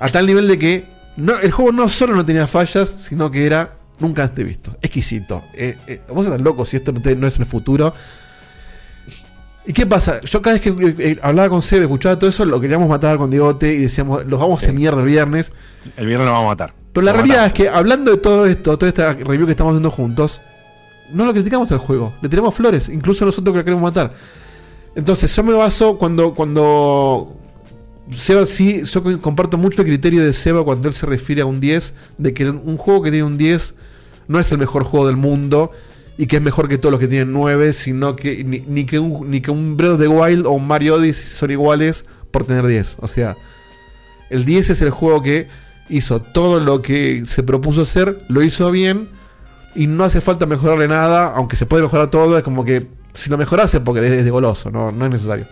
a 0.00 0.08
tal 0.08 0.26
nivel 0.26 0.48
de 0.48 0.58
que 0.58 0.84
no, 1.16 1.38
el 1.38 1.50
juego 1.52 1.70
no 1.72 1.88
solo 1.88 2.14
no 2.16 2.24
tenía 2.26 2.46
fallas, 2.46 2.88
sino 2.88 3.30
que 3.30 3.46
era 3.46 3.74
nunca 3.98 4.24
antes 4.24 4.44
visto. 4.44 4.76
Exquisito. 4.82 5.42
Eh, 5.54 5.76
eh, 5.86 6.00
vos 6.08 6.24
estás 6.26 6.40
loco 6.40 6.64
si 6.64 6.76
esto 6.76 6.92
no, 6.92 7.00
te- 7.00 7.14
no 7.14 7.26
es 7.26 7.38
el 7.38 7.46
futuro. 7.46 7.94
¿Y 9.64 9.72
qué 9.72 9.86
pasa? 9.86 10.20
Yo 10.22 10.42
cada 10.42 10.54
vez 10.54 10.62
que 10.62 10.70
eh, 10.70 10.94
eh, 10.98 11.18
hablaba 11.22 11.48
con 11.48 11.62
Sebe, 11.62 11.82
escuchaba 11.84 12.18
todo 12.18 12.28
eso, 12.30 12.44
lo 12.44 12.60
queríamos 12.60 12.88
matar 12.88 13.16
con 13.16 13.30
Diegote 13.30 13.72
y 13.72 13.78
decíamos, 13.82 14.24
los 14.26 14.40
vamos 14.40 14.60
a 14.60 14.64
hacer 14.64 14.74
mierda 14.74 15.00
el 15.00 15.06
viernes. 15.06 15.52
El 15.96 16.06
viernes 16.06 16.26
lo 16.26 16.32
vamos 16.32 16.46
a 16.46 16.48
matar. 16.50 16.74
Pero 16.92 17.04
la 17.04 17.12
realidad 17.12 17.46
es 17.46 17.52
que 17.52 17.68
hablando 17.68 18.10
de 18.10 18.16
todo 18.18 18.46
esto, 18.46 18.76
toda 18.76 18.88
esta 18.88 19.12
review 19.14 19.46
que 19.46 19.52
estamos 19.52 19.72
haciendo 19.72 19.90
juntos, 19.90 20.40
no 21.12 21.24
lo 21.24 21.32
criticamos 21.32 21.70
al 21.72 21.78
juego, 21.78 22.12
le 22.22 22.28
tenemos 22.28 22.54
flores, 22.54 22.88
incluso 22.88 23.24
nosotros 23.24 23.52
que 23.54 23.58
lo 23.60 23.64
queremos 23.64 23.82
matar. 23.82 24.12
Entonces, 24.94 25.34
yo 25.34 25.42
me 25.42 25.52
baso 25.54 25.96
cuando 25.96 26.34
cuando 26.34 27.34
Seba 28.14 28.44
sí, 28.44 28.82
yo 28.84 29.02
co- 29.02 29.20
comparto 29.20 29.56
mucho 29.58 29.80
el 29.82 29.86
criterio 29.86 30.24
de 30.24 30.32
Seba 30.32 30.64
cuando 30.64 30.88
él 30.88 30.94
se 30.94 31.06
refiere 31.06 31.40
a 31.42 31.46
un 31.46 31.60
10, 31.60 31.94
de 32.18 32.34
que 32.34 32.50
un 32.50 32.76
juego 32.76 33.02
que 33.02 33.10
tiene 33.10 33.24
un 33.24 33.38
10 33.38 33.74
no 34.28 34.38
es 34.38 34.50
el 34.52 34.58
mejor 34.58 34.84
juego 34.84 35.06
del 35.06 35.16
mundo 35.16 35.70
y 36.22 36.28
que 36.28 36.36
es 36.36 36.42
mejor 36.42 36.68
que 36.68 36.78
todos 36.78 36.92
los 36.92 37.00
que 37.00 37.08
tienen 37.08 37.32
9, 37.32 37.72
sino 37.72 38.14
que 38.14 38.44
ni, 38.44 38.60
ni 38.60 38.84
que 38.84 39.00
un 39.00 39.28
ni 39.28 39.40
que 39.40 39.50
un 39.50 39.76
Breath 39.76 39.94
of 39.94 40.00
the 40.00 40.06
Wild 40.06 40.46
o 40.46 40.52
un 40.52 40.68
Mario 40.68 40.94
Odyssey 40.94 41.26
son 41.26 41.50
iguales 41.50 42.06
por 42.30 42.44
tener 42.44 42.64
10. 42.64 42.98
O 43.00 43.08
sea, 43.08 43.36
el 44.30 44.44
10 44.44 44.70
es 44.70 44.82
el 44.82 44.90
juego 44.90 45.20
que 45.20 45.48
hizo 45.88 46.22
todo 46.22 46.60
lo 46.60 46.80
que 46.80 47.24
se 47.26 47.42
propuso 47.42 47.82
hacer, 47.82 48.20
lo 48.28 48.40
hizo 48.40 48.70
bien 48.70 49.08
y 49.74 49.88
no 49.88 50.04
hace 50.04 50.20
falta 50.20 50.46
mejorarle 50.46 50.86
nada, 50.86 51.32
aunque 51.34 51.56
se 51.56 51.66
puede 51.66 51.82
mejorar 51.82 52.08
todo, 52.08 52.38
es 52.38 52.44
como 52.44 52.64
que 52.64 52.86
si 53.14 53.28
lo 53.28 53.36
mejorase 53.36 53.80
porque 53.80 54.06
es 54.06 54.24
de 54.24 54.30
goloso, 54.30 54.70
no, 54.70 54.92
no 54.92 55.06
es 55.06 55.10
necesario. 55.10 55.46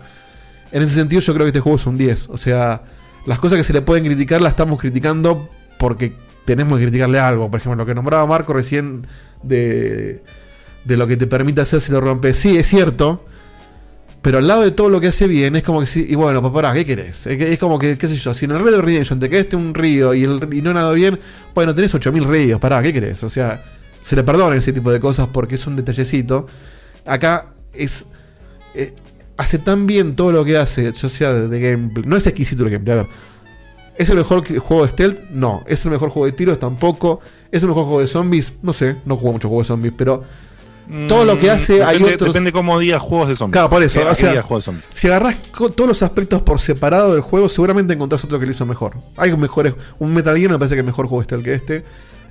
En 0.71 0.83
ese 0.83 0.95
sentido 0.95 1.19
yo 1.19 1.33
creo 1.33 1.43
que 1.43 1.49
este 1.49 1.59
juego 1.59 1.75
es 1.75 1.85
un 1.85 1.97
10, 1.97 2.29
o 2.29 2.37
sea, 2.37 2.83
las 3.25 3.39
cosas 3.39 3.57
que 3.57 3.65
se 3.65 3.73
le 3.73 3.81
pueden 3.81 4.05
criticar 4.05 4.39
las 4.39 4.51
estamos 4.51 4.79
criticando 4.79 5.49
porque 5.77 6.13
tenemos 6.45 6.77
que 6.77 6.85
criticarle 6.85 7.19
algo, 7.19 7.51
por 7.51 7.59
ejemplo, 7.59 7.75
lo 7.75 7.85
que 7.85 7.93
nombraba 7.93 8.25
Marco 8.25 8.53
recién 8.53 9.05
de, 9.43 10.23
de 10.85 10.97
lo 10.97 11.07
que 11.07 11.17
te 11.17 11.27
permite 11.27 11.61
hacer 11.61 11.81
si 11.81 11.91
lo 11.91 12.01
rompes, 12.01 12.37
sí, 12.37 12.57
es 12.57 12.67
cierto, 12.67 13.23
pero 14.21 14.37
al 14.37 14.47
lado 14.47 14.61
de 14.61 14.71
todo 14.71 14.89
lo 14.89 15.01
que 15.01 15.07
hace 15.07 15.27
bien, 15.27 15.55
es 15.55 15.63
como 15.63 15.79
que 15.79 15.87
sí, 15.87 16.05
y 16.07 16.15
bueno, 16.15 16.41
papá, 16.41 16.73
¿qué 16.73 16.85
querés? 16.85 17.25
Es, 17.27 17.57
como 17.57 17.79
que, 17.79 17.97
qué 17.97 18.07
sé 18.07 18.15
yo, 18.15 18.33
si 18.33 18.45
en 18.45 18.51
el 18.51 18.59
Red 18.59 18.71
Dead 18.71 18.81
Redemption 18.81 19.19
te 19.19 19.29
quedaste 19.29 19.55
un 19.55 19.73
río 19.73 20.13
y, 20.13 20.23
el, 20.23 20.47
y 20.51 20.61
no 20.61 20.73
nadó 20.73 20.93
bien, 20.93 21.19
bueno, 21.55 21.73
tenés 21.73 21.93
8000 21.93 22.23
ríos, 22.25 22.59
pará, 22.59 22.81
¿qué 22.83 22.93
querés? 22.93 23.23
O 23.23 23.29
sea, 23.29 23.63
se 24.01 24.15
le 24.15 24.23
perdonan 24.23 24.57
ese 24.57 24.73
tipo 24.73 24.91
de 24.91 24.99
cosas 24.99 25.27
porque 25.31 25.55
es 25.55 25.67
un 25.67 25.75
detallecito. 25.75 26.47
Acá 27.05 27.53
es. 27.73 28.05
eh, 28.73 28.93
hace 29.37 29.57
tan 29.57 29.87
bien 29.87 30.15
todo 30.15 30.31
lo 30.31 30.45
que 30.45 30.57
hace, 30.57 30.91
ya 30.91 31.09
sea 31.09 31.33
de, 31.33 31.47
de 31.47 31.59
gameplay. 31.59 32.05
No 32.05 32.17
es 32.17 32.27
exquisito 32.27 32.63
el 32.63 32.71
gameplay, 32.71 32.99
a 32.99 33.01
ver. 33.03 33.11
¿Es 33.97 34.09
el 34.09 34.15
mejor 34.17 34.43
juego 34.59 34.83
de 34.85 34.91
stealth? 34.91 35.29
No. 35.29 35.63
¿Es 35.67 35.85
el 35.85 35.91
mejor 35.91 36.09
juego 36.09 36.25
de 36.25 36.31
tiros? 36.31 36.59
Tampoco. 36.59 37.19
¿Es 37.51 37.61
el 37.61 37.69
mejor 37.69 37.83
juego 37.83 38.01
de 38.01 38.07
zombies? 38.07 38.53
No 38.61 38.73
sé, 38.73 38.95
no 39.05 39.15
juego 39.15 39.33
mucho 39.33 39.47
juego 39.47 39.61
de 39.61 39.67
zombies, 39.67 39.93
pero 39.95 40.23
todo 41.07 41.25
lo 41.25 41.37
que 41.39 41.49
hace 41.49 41.83
hay 41.83 41.97
Mm, 41.97 41.99
depende, 41.99 42.13
otros. 42.15 42.29
Depende 42.33 42.51
cómo 42.51 42.79
digas 42.79 43.01
juegos 43.01 43.29
de 43.29 43.35
zombies. 43.35 43.53
Claro, 43.53 43.69
por 43.69 43.81
eso. 43.83 43.99
¿Qué- 44.01 44.07
a 44.07 44.11
o 44.11 44.15
sea, 44.15 44.41
juegos 44.41 44.63
de 44.63 44.65
zombies? 44.65 44.85
si 44.93 45.07
agarrás 45.07 45.35
todos 45.51 45.87
los 45.87 46.03
aspectos 46.03 46.41
por 46.41 46.59
separado 46.59 47.13
del 47.13 47.21
juego, 47.21 47.47
seguramente 47.49 47.93
encontrás 47.93 48.23
otro 48.23 48.39
que 48.39 48.45
lo 48.45 48.51
hizo 48.51 48.65
mejor. 48.65 48.97
Hay 49.17 49.35
mejores. 49.37 49.73
Un 49.99 50.13
Metal 50.13 50.35
Gear 50.37 50.51
me 50.51 50.57
parece 50.59 50.75
que 50.75 50.81
es 50.81 50.85
mejor 50.85 51.07
juego 51.07 51.21
este 51.21 51.41
que 51.41 51.53
este. 51.53 51.85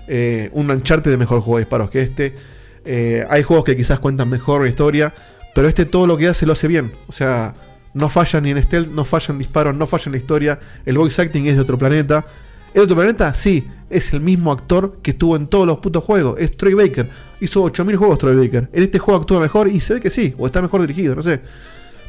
Eh, 0.09 0.51
un 0.53 0.71
Uncharted 0.71 1.11
de 1.11 1.17
mejor 1.17 1.41
juego 1.41 1.59
de 1.59 1.65
disparos 1.65 1.91
que 1.91 2.03
este. 2.03 2.35
Eh, 2.85 3.25
hay 3.31 3.43
juegos 3.43 3.65
que 3.65 3.77
quizás 3.77 3.99
cuentan 3.99 4.29
mejor 4.29 4.63
la 4.63 4.69
historia. 4.69 5.15
Pero 5.55 5.67
este 5.69 5.85
todo 5.85 6.07
lo 6.07 6.17
que 6.17 6.29
hace 6.29 6.47
lo 6.47 6.53
hace 6.53 6.69
bien. 6.69 6.93
O 7.09 7.13
sea, 7.13 7.55
no 7.93 8.09
falla 8.09 8.41
ni 8.41 8.51
en 8.51 8.63
stealth, 8.63 8.89
no 8.89 9.05
falla 9.05 9.27
en 9.33 9.39
disparos, 9.39 9.77
no 9.77 9.87
falla 9.87 10.05
en 10.07 10.13
la 10.13 10.19
historia. 10.19 10.61
El 10.87 10.97
voice 10.99 11.21
acting 11.21 11.47
es 11.47 11.57
de 11.57 11.61
otro 11.63 11.77
planeta. 11.77 12.25
¿Es 12.75 12.83
otro 12.83 12.97
planeta? 12.97 13.35
Sí. 13.35 13.69
Es 13.89 14.13
el 14.13 14.21
mismo 14.21 14.53
actor 14.53 14.99
que 15.03 15.11
estuvo 15.11 15.35
en 15.35 15.49
todos 15.49 15.67
los 15.67 15.79
putos 15.79 16.05
juegos. 16.05 16.39
Es 16.39 16.57
Troy 16.57 16.75
Baker. 16.75 17.11
Hizo 17.41 17.63
8000 17.65 17.97
juegos 17.97 18.19
Troy 18.19 18.37
Baker. 18.37 18.69
En 18.73 18.83
este 18.83 19.01
juego 19.01 19.21
actúa 19.21 19.41
mejor 19.41 19.67
y 19.69 19.81
se 19.81 19.95
ve 19.95 20.01
que 20.01 20.11
sí. 20.11 20.35
O 20.39 20.47
está 20.47 20.63
mejor 20.63 20.81
dirigido, 20.83 21.17
no 21.17 21.23
sé. 21.23 21.41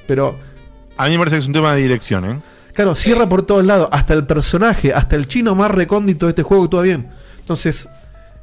Pero. 0.08 0.36
A 0.98 1.06
mí 1.06 1.12
me 1.12 1.18
parece 1.18 1.38
que 1.38 1.40
es 1.40 1.48
un 1.48 1.54
tema 1.54 1.74
de 1.74 1.82
dirección, 1.82 2.26
¿eh? 2.26 2.40
Claro, 2.74 2.96
cierra 2.96 3.28
por 3.28 3.42
todos 3.42 3.66
lados. 3.66 3.90
Hasta 3.92 4.14
el 4.14 4.26
personaje, 4.26 4.94
hasta 4.94 5.16
el 5.16 5.28
chino 5.28 5.56
más 5.56 5.72
recóndito 5.72 6.28
de 6.28 6.32
este 6.32 6.44
juego 6.44 6.66
actúa 6.66 6.84
bien. 6.84 7.10
Entonces, 7.40 7.90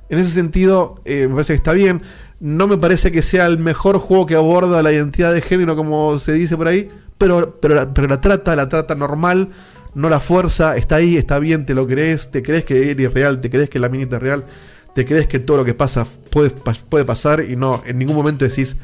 en 0.08 0.18
ese 0.18 0.30
sentido, 0.30 1.00
eh, 1.04 1.26
me 1.28 1.34
parece 1.34 1.52
que 1.52 1.58
está 1.58 1.72
bien. 1.72 2.02
No 2.40 2.66
me 2.66 2.76
parece 2.76 3.10
que 3.12 3.22
sea 3.22 3.46
el 3.46 3.58
mejor 3.58 3.98
juego 3.98 4.26
que 4.26 4.34
aborda 4.34 4.82
la 4.82 4.92
identidad 4.92 5.32
de 5.32 5.40
género, 5.40 5.76
como 5.76 6.18
se 6.18 6.32
dice 6.32 6.56
por 6.56 6.68
ahí. 6.68 6.90
Pero, 7.16 7.58
pero, 7.60 7.92
pero 7.94 8.08
la 8.08 8.20
trata, 8.20 8.54
la 8.54 8.68
trata 8.68 8.94
normal, 8.94 9.48
no 9.98 10.08
la 10.08 10.20
fuerza. 10.20 10.76
Está 10.76 10.96
ahí, 10.96 11.16
está 11.16 11.40
bien, 11.40 11.66
te 11.66 11.74
lo 11.74 11.86
crees. 11.86 12.30
Te 12.30 12.42
crees 12.42 12.64
que 12.64 12.90
Eri 12.90 13.04
es 13.04 13.12
real, 13.12 13.40
te 13.40 13.50
crees 13.50 13.68
que 13.68 13.80
la 13.80 13.88
minita 13.88 14.16
es 14.16 14.22
real. 14.22 14.44
Te 14.94 15.04
crees 15.04 15.26
que 15.26 15.40
todo 15.40 15.58
lo 15.58 15.64
que 15.64 15.74
pasa 15.74 16.06
puede, 16.30 16.50
puede 16.50 17.04
pasar 17.04 17.42
y 17.42 17.56
no, 17.56 17.82
en 17.84 17.98
ningún 17.98 18.16
momento 18.16 18.44
decís, 18.44 18.76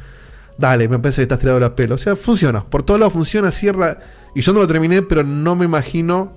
dale, 0.59 0.89
me 0.89 0.99
parece 0.99 1.19
que 1.19 1.23
estás 1.23 1.39
tirado 1.39 1.61
la 1.61 1.77
pelo. 1.77 1.95
O 1.95 1.99
sea, 1.99 2.17
funciona. 2.17 2.65
Por 2.65 2.83
todos 2.83 2.99
lados 2.99 3.13
funciona, 3.13 3.53
cierra. 3.53 4.01
Y 4.35 4.41
yo 4.41 4.53
no 4.53 4.61
lo 4.61 4.67
terminé, 4.67 5.03
pero 5.03 5.23
no 5.23 5.55
me 5.55 5.65
imagino. 5.65 6.33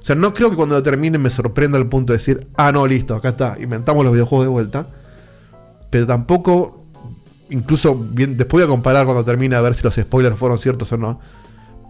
O 0.00 0.04
sea, 0.04 0.16
no 0.16 0.32
creo 0.32 0.48
que 0.48 0.56
cuando 0.56 0.76
lo 0.76 0.82
termine 0.82 1.18
me 1.18 1.28
sorprenda 1.28 1.76
al 1.76 1.86
punto 1.86 2.14
de 2.14 2.18
decir, 2.18 2.46
ah, 2.56 2.72
no, 2.72 2.86
listo, 2.86 3.14
acá 3.14 3.28
está, 3.30 3.56
inventamos 3.60 4.02
los 4.02 4.14
videojuegos 4.14 4.46
de 4.46 4.50
vuelta. 4.50 4.86
Pero 5.90 6.06
tampoco, 6.06 6.86
incluso 7.50 7.94
bien, 7.94 8.38
después 8.38 8.62
voy 8.62 8.66
a 8.66 8.74
comparar 8.74 9.04
cuando 9.04 9.24
termine 9.24 9.56
a 9.56 9.60
ver 9.60 9.74
si 9.74 9.82
los 9.84 9.94
spoilers 9.94 10.38
fueron 10.38 10.58
ciertos 10.58 10.90
o 10.90 10.96
no. 10.96 11.20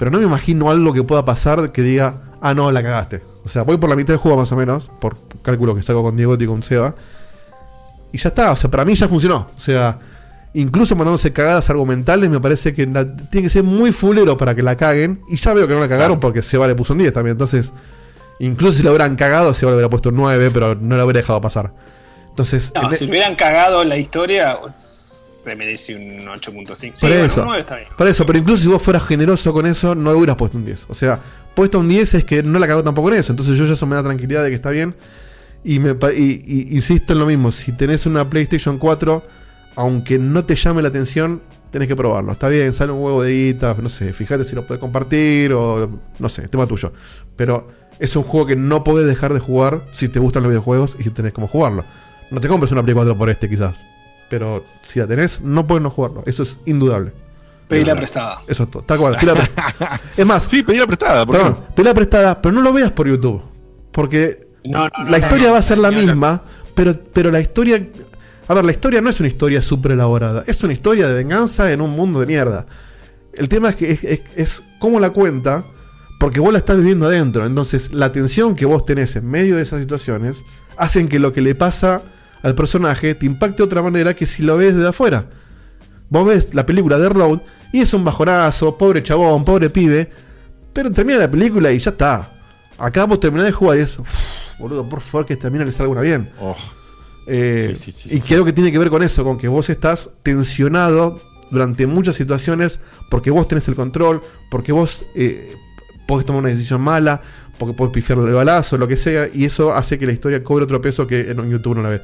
Pero 0.03 0.11
no 0.11 0.19
me 0.19 0.25
imagino 0.25 0.69
algo 0.69 0.93
que 0.93 1.05
pueda 1.05 1.25
pasar 1.25 1.71
que 1.71 1.81
diga, 1.81 2.23
ah, 2.41 2.55
no, 2.55 2.73
la 2.73 2.83
cagaste. 2.83 3.23
O 3.45 3.49
sea, 3.49 3.63
voy 3.63 3.77
por 3.77 3.89
la 3.89 3.95
mitad 3.95 4.09
del 4.09 4.17
juego 4.17 4.37
más 4.37 4.51
o 4.51 4.57
menos, 4.57 4.91
por 5.01 5.17
cálculo 5.43 5.77
que 5.77 5.83
saco 5.85 6.03
con 6.03 6.17
Diego 6.17 6.35
y 6.41 6.45
con 6.45 6.61
Seba. 6.65 6.97
Y 8.11 8.19
ya 8.19 8.31
está, 8.31 8.51
o 8.51 8.57
sea, 8.57 8.69
para 8.69 8.85
mí 8.85 8.97
ya 8.97 9.07
funcionó. 9.07 9.47
O 9.57 9.61
sea, 9.61 10.01
incluso 10.55 10.97
mandándose 10.97 11.33
cagadas 11.33 11.71
argumentales, 11.71 12.29
me 12.29 12.41
parece 12.41 12.75
que 12.75 12.85
la- 12.85 13.15
tiene 13.15 13.45
que 13.47 13.49
ser 13.51 13.63
muy 13.63 13.93
fulero 13.93 14.37
para 14.37 14.57
que 14.57 14.63
la 14.65 14.77
caguen. 14.77 15.21
Y 15.29 15.37
ya 15.37 15.55
veo 15.55 15.69
que 15.69 15.75
no 15.75 15.79
la 15.79 15.89
cagaron 15.89 16.19
porque 16.19 16.43
Seba 16.43 16.67
le 16.67 16.75
puso 16.75 16.95
un 16.95 16.99
10 16.99 17.13
también. 17.13 17.35
Entonces, 17.35 17.73
incluso 18.41 18.79
si 18.79 18.83
la 18.83 18.91
hubieran 18.91 19.15
cagado, 19.15 19.55
Seba 19.55 19.71
le 19.71 19.77
hubiera 19.77 19.89
puesto 19.89 20.09
un 20.09 20.17
9, 20.17 20.51
pero 20.53 20.75
no 20.75 20.97
la 20.97 21.05
hubiera 21.05 21.21
dejado 21.21 21.41
pasar. 21.41 21.73
Entonces, 22.29 22.73
No, 22.75 22.89
en- 22.89 22.95
e- 22.95 22.97
si 22.97 23.05
le 23.05 23.11
hubieran 23.13 23.37
cagado 23.37 23.85
la 23.85 23.97
historia, 23.99 24.59
se 25.43 25.57
merece 25.57 25.95
un 25.95 26.27
8.5. 26.27 26.77
Sí, 26.77 26.93
por 27.01 27.11
bueno, 27.11 27.25
eso, 27.25 27.41
un 27.41 27.47
9 27.49 27.61
está 27.63 27.77
bien. 27.77 27.89
por 27.97 28.07
eso, 28.07 28.25
pero 28.27 28.39
incluso 28.39 28.63
si 28.63 28.69
vos 28.69 28.83
fueras 28.83 29.05
generoso 29.05 29.53
con 29.53 29.67
eso, 29.67 29.95
no 29.95 30.11
hubieras 30.13 30.37
puesto 30.37 30.57
un 30.59 30.65
10. 30.65 30.87
O 30.89 30.95
sea, 30.95 31.19
puesto 31.55 31.79
un 31.81 31.89
10 31.89 32.15
es 32.15 32.25
que 32.25 32.43
no 32.43 32.59
la 32.59 32.67
cagó 32.67 32.83
tampoco 32.83 33.09
en 33.13 33.19
eso. 33.19 33.33
Entonces 33.33 33.57
yo 33.59 33.65
ya 33.67 33.73
eso 33.73 33.87
me 33.87 33.97
da 33.97 34.03
tranquilidad 34.03 34.43
de 34.43 34.51
que 34.51 34.57
está 34.57 34.71
bien. 34.71 34.95
Y, 35.65 35.79
me, 35.79 35.95
pa- 35.95 36.13
y- 36.13 36.43
y 36.47 36.75
insisto 36.75 37.13
en 37.13 37.19
lo 37.21 37.27
mismo, 37.27 37.53
si 37.53 37.73
tenés 37.73 38.07
una 38.07 38.29
PlayStation 38.29 38.79
4, 38.79 39.23
aunque 39.77 40.19
no 40.19 40.45
te 40.45 40.55
llame 40.57 40.83
la 40.83 40.89
atención, 40.89 41.41
tenés 41.71 41.89
que 41.89 41.97
probarlo. 41.97 42.33
Está 42.33 42.49
bien, 42.49 42.73
sale 42.75 42.93
un 42.93 43.01
huevo 43.03 43.23
de 43.23 43.33
guita, 43.33 43.75
no 43.81 43.89
sé, 43.89 44.13
fíjate 44.13 44.45
si 44.45 44.55
lo 44.55 44.67
puedes 44.67 44.81
compartir 44.81 45.53
o 45.53 46.01
no 46.19 46.29
sé, 46.29 46.49
tema 46.49 46.67
tuyo. 46.67 46.93
Pero 47.37 47.69
es 47.99 48.15
un 48.17 48.25
juego 48.25 48.47
que 48.47 48.57
no 48.57 48.83
podés 48.85 49.07
dejar 49.07 49.33
de 49.35 49.41
jugar 49.41 49.83
si 49.93 50.09
te 50.09 50.19
gustan 50.19 50.43
los 50.43 50.51
videojuegos 50.51 50.97
y 50.99 51.05
si 51.05 51.11
tenés 51.11 51.33
cómo 51.33 51.47
jugarlo. 51.49 51.85
No 52.31 52.41
te 52.41 52.49
compres 52.49 52.73
una 52.73 52.83
Play 52.83 52.95
4 52.95 53.17
por 53.17 53.31
este 53.31 53.49
quizás. 53.49 53.75
Pero 54.33 54.65
si 54.83 54.99
la 54.99 55.07
tenés, 55.07 55.43
no 55.43 55.67
puedes 55.67 55.83
no 55.83 55.91
jugarlo. 55.91 56.23
Eso 56.25 56.43
es 56.43 56.59
indudable. 56.65 57.13
Pedila 57.69 57.95
prestada. 57.95 58.41
Eso 58.49 58.63
es 58.63 58.71
todo. 58.71 58.83
Tal 58.83 58.99
cual. 58.99 59.19
es 60.17 60.25
más. 60.25 60.45
Sí, 60.45 60.63
pedila 60.63 60.87
prestada. 60.87 61.27
¿por 61.27 61.37
Perdón, 61.37 61.59
pedila 61.75 61.93
prestada, 61.93 62.41
pero 62.41 62.55
no 62.55 62.63
lo 62.63 62.73
veas 62.73 62.93
por 62.93 63.07
YouTube. 63.07 63.43
Porque 63.91 64.49
No, 64.65 64.85
no, 64.85 65.05
no, 65.05 65.11
la 65.11 65.19
no, 65.19 65.25
historia 65.27 65.49
no, 65.49 65.53
va 65.53 65.59
a 65.59 65.63
ser 65.63 65.77
la 65.77 65.91
misma, 65.91 66.45
pero, 66.75 66.99
pero 67.13 67.31
la 67.31 67.41
historia. 67.41 67.87
A 68.49 68.55
ver, 68.55 68.65
la 68.65 68.73
historia 68.73 69.03
no 69.03 69.11
es 69.11 69.21
una 69.21 69.29
historia 69.29 69.61
súper 69.61 69.93
elaborada. 69.93 70.45
Es 70.47 70.63
una 70.63 70.73
historia 70.73 71.07
de 71.09 71.13
venganza 71.13 71.71
en 71.71 71.83
un 71.83 71.91
mundo 71.91 72.19
de 72.19 72.25
mierda. 72.25 72.65
El 73.35 73.51
tema 73.51 73.69
es 73.69 73.77
que 73.77 73.91
es, 73.91 74.03
es, 74.03 74.21
es 74.35 74.63
cómo 74.79 74.99
la 74.99 75.11
cuenta, 75.11 75.63
porque 76.19 76.41
vos 76.41 76.55
la 76.55 76.59
estás 76.59 76.79
viviendo 76.79 77.05
adentro. 77.05 77.45
Entonces, 77.45 77.93
la 77.93 78.13
tensión 78.13 78.57
que 78.57 78.65
vos 78.65 78.87
tenés 78.87 79.15
en 79.15 79.31
medio 79.31 79.57
de 79.57 79.63
esas 79.63 79.81
situaciones 79.81 80.43
hacen 80.79 81.11
que 81.11 81.19
lo 81.19 81.35
que 81.35 81.43
le 81.43 81.55
pasa 81.55 82.01
al 82.43 82.55
personaje 82.55 83.15
te 83.15 83.27
impacte 83.27 83.59
de 83.59 83.63
otra 83.65 83.83
manera 83.83 84.15
que 84.15 84.27
si 84.27 84.43
lo 84.43 84.57
ves 84.57 84.75
desde 84.75 84.89
afuera. 84.89 85.27
Vos 86.09 86.27
ves 86.27 86.55
la 86.55 86.67
película 86.67 86.99
de 86.99 87.09
Road 87.09 87.41
y 87.73 87.81
es 87.81 87.95
un 87.95 88.05
bajonazo, 88.05 88.77
pobre 88.77 89.03
chabón, 89.03 89.45
pobre 89.45 89.71
pibe, 89.71 90.11
pero 90.73 90.91
termina 90.91 91.19
la 91.21 91.31
película 91.31 91.71
y 91.73 91.79
ya 91.79 91.91
está. 91.93 92.29
Acá 92.79 93.05
vos 93.07 93.21
terminás 93.21 93.47
de 93.47 93.53
jugar 93.53 93.79
y 93.79 93.83
es, 93.83 93.99
"Uf, 93.99 94.09
boludo, 94.59 94.89
por 94.89 95.01
favor 95.01 95.27
que 95.27 95.37
termine 95.37 95.65
le 95.65 95.73
salga 95.73 95.93
una 95.93 96.01
bien. 96.01 96.29
Oh. 96.41 96.57
Eh, 97.27 97.75
Sí, 97.77 97.93
sí, 97.93 98.09
sí, 98.09 98.17
y 98.17 98.21
creo 98.21 98.45
que 98.45 98.53
tiene 98.53 98.73
que 98.73 98.79
ver 98.79 98.91
con 98.91 99.03
eso, 99.03 99.23
con 99.23 99.39
que 99.39 99.47
vos 99.49 99.71
estás 99.71 100.11
tensionado 100.25 101.21
durante 101.51 101.87
muchas 101.87 102.17
situaciones 102.17 102.81
porque 103.11 103.31
vos 103.31 103.47
tenés 103.47 103.69
el 103.69 103.75
control, 103.77 104.23
porque 104.51 104.73
vos 104.73 105.05
eh, 105.15 105.55
podés 106.09 106.27
tomar 106.27 106.41
una 106.41 106.49
decisión 106.49 106.81
mala, 106.81 107.23
porque 107.65 107.77
podés 107.77 107.93
pifiarle 107.95 108.27
el 108.27 108.35
balazo, 108.35 108.77
lo 108.77 108.89
que 108.89 108.97
sea, 108.97 109.29
y 109.33 109.45
eso 109.45 109.73
hace 109.73 109.97
que 110.01 110.05
la 110.07 110.11
historia 110.13 110.43
cobre 110.43 110.65
otro 110.65 110.81
peso 110.83 111.07
que 111.07 111.31
en 111.31 111.49
YouTube 111.49 111.77
no 111.77 111.83
la 111.83 111.91
ves. 111.91 112.01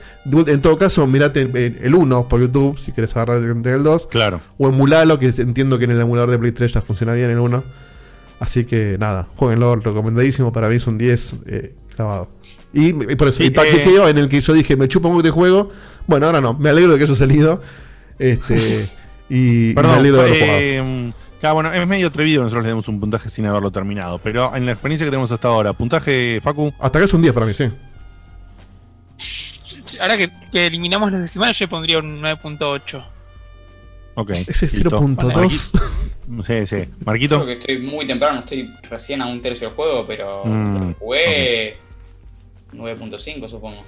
En 0.46 0.60
todo 0.60 0.78
caso, 0.78 1.04
mirate 1.08 1.40
el- 1.42 1.78
el 1.82 1.94
1 1.96 2.28
por 2.28 2.40
YouTube, 2.40 2.78
si 2.78 2.92
querés 2.92 3.16
agarrar 3.16 3.38
el 3.42 3.82
2. 3.82 4.06
Claro. 4.06 4.40
O 4.56 4.68
emulalo, 4.68 5.18
que 5.18 5.26
entiendo 5.38 5.76
que 5.80 5.86
en 5.86 5.90
el 5.90 6.00
emulador 6.00 6.30
de 6.30 6.38
Play 6.38 6.52
3 6.52 6.72
ya 6.74 6.80
funciona 6.82 7.12
bien 7.14 7.30
el 7.30 7.40
1. 7.40 7.64
Así 8.38 8.64
que 8.64 8.96
nada, 9.00 9.26
jueguenlo, 9.34 9.74
recomendadísimo. 9.74 10.52
Para 10.52 10.68
mí 10.68 10.76
es 10.76 10.86
un 10.86 10.96
10 10.96 11.34
eh, 11.46 11.74
clavado. 11.96 12.28
Y, 12.72 12.90
y 12.90 13.16
por 13.16 13.26
eso, 13.26 13.42
y 13.42 13.50
pa- 13.50 13.66
eh, 13.66 13.70
que 13.72 13.82
quedó 13.82 14.08
en 14.08 14.16
el 14.18 14.28
que 14.28 14.40
yo 14.40 14.52
dije, 14.52 14.76
me 14.76 14.86
chupa 14.86 15.08
mucho 15.08 15.22
de 15.24 15.30
juego. 15.30 15.72
Bueno, 16.06 16.26
ahora 16.26 16.40
no, 16.40 16.54
me 16.54 16.68
alegro 16.68 16.92
de 16.92 16.98
que 16.98 17.04
haya 17.04 17.16
salido. 17.16 17.60
Este, 18.18 18.88
y, 19.28 19.70
y 19.70 19.74
Perdón, 19.74 19.92
me 19.92 19.98
alegro 19.98 20.18
de 20.22 20.28
haberlo 20.28 20.44
jugado. 20.46 20.60
eh, 20.60 21.12
claro, 21.40 21.54
bueno, 21.54 21.72
es 21.72 21.86
medio 21.86 22.08
atrevido 22.08 22.42
nosotros 22.42 22.64
le 22.64 22.68
demos 22.70 22.88
un 22.88 23.00
puntaje 23.00 23.28
sin 23.30 23.46
haberlo 23.46 23.70
terminado. 23.70 24.18
Pero 24.18 24.54
en 24.54 24.66
la 24.66 24.72
experiencia 24.72 25.06
que 25.06 25.10
tenemos 25.10 25.30
hasta 25.32 25.48
ahora, 25.48 25.72
puntaje, 25.72 26.40
Facu. 26.42 26.72
Hasta 26.78 26.98
acá 26.98 27.04
es 27.04 27.14
un 27.14 27.22
10 27.22 27.34
para 27.34 27.46
mí, 27.46 27.54
sí. 27.54 27.64
Ahora 30.00 30.16
que, 30.16 30.30
que 30.52 30.66
eliminamos 30.66 31.10
los 31.10 31.20
decimales, 31.20 31.58
yo 31.58 31.68
pondría 31.68 31.98
un 31.98 32.20
9.8. 32.22 33.04
Ok. 34.14 34.30
Ese 34.46 34.66
listo. 34.66 34.90
0.2. 35.00 35.80
Sí, 36.44 36.66
sí. 36.66 36.76
Creo 36.76 36.86
Marquito. 37.06 37.46
que 37.46 37.52
estoy 37.54 37.78
muy 37.78 38.06
temprano, 38.06 38.40
estoy 38.40 38.70
recién 38.90 39.22
a 39.22 39.26
un 39.26 39.40
tercio 39.40 39.68
del 39.68 39.76
juego, 39.76 40.04
pero 40.06 40.44
Mm, 40.44 40.92
jugué 40.98 41.78
9.5 42.74 43.48
supongo. 43.48 43.82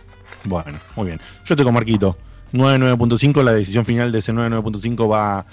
Bueno, 0.44 0.80
muy 0.96 1.08
bien. 1.08 1.20
Yo 1.44 1.54
estoy 1.54 1.64
con 1.64 1.74
Marquito. 1.74 2.16
9, 2.52 2.78
9.5. 2.96 3.42
La 3.44 3.52
decisión 3.52 3.84
final 3.84 4.10
de 4.10 4.18
ese 4.20 4.32
9, 4.32 4.56
9.5 4.56 5.10
va, 5.10 5.44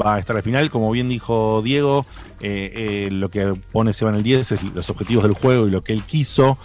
va 0.00 0.16
a 0.16 0.18
estar 0.18 0.36
al 0.36 0.42
final. 0.42 0.70
Como 0.70 0.90
bien 0.90 1.08
dijo 1.08 1.62
Diego, 1.62 2.06
eh, 2.40 2.72
eh, 3.06 3.08
lo 3.10 3.30
que 3.30 3.54
pone 3.72 3.92
Seba 3.92 4.10
en 4.10 4.16
el 4.16 4.22
10 4.22 4.52
es 4.52 4.62
los 4.62 4.90
objetivos 4.90 5.24
del 5.24 5.34
juego 5.34 5.66
y 5.66 5.70
lo 5.70 5.82
que 5.84 5.92
él 5.92 6.04
quiso 6.04 6.58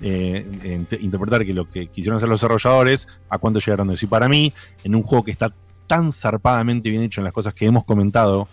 eh, 0.00 0.46
int- 0.64 1.00
interpretar 1.02 1.44
que 1.44 1.52
lo 1.54 1.68
que 1.68 1.88
quisieron 1.88 2.16
hacer 2.16 2.28
los 2.28 2.40
desarrolladores, 2.40 3.08
a 3.28 3.38
cuánto 3.38 3.60
llegaron 3.60 3.88
de. 3.88 3.98
Y 4.00 4.06
para 4.06 4.28
mí, 4.28 4.52
en 4.84 4.94
un 4.94 5.02
juego 5.02 5.24
que 5.24 5.32
está 5.32 5.52
tan 5.86 6.12
zarpadamente 6.12 6.90
bien 6.90 7.02
hecho 7.02 7.20
en 7.20 7.24
las 7.24 7.32
cosas 7.32 7.54
que 7.54 7.66
hemos 7.66 7.84
comentado, 7.84 8.46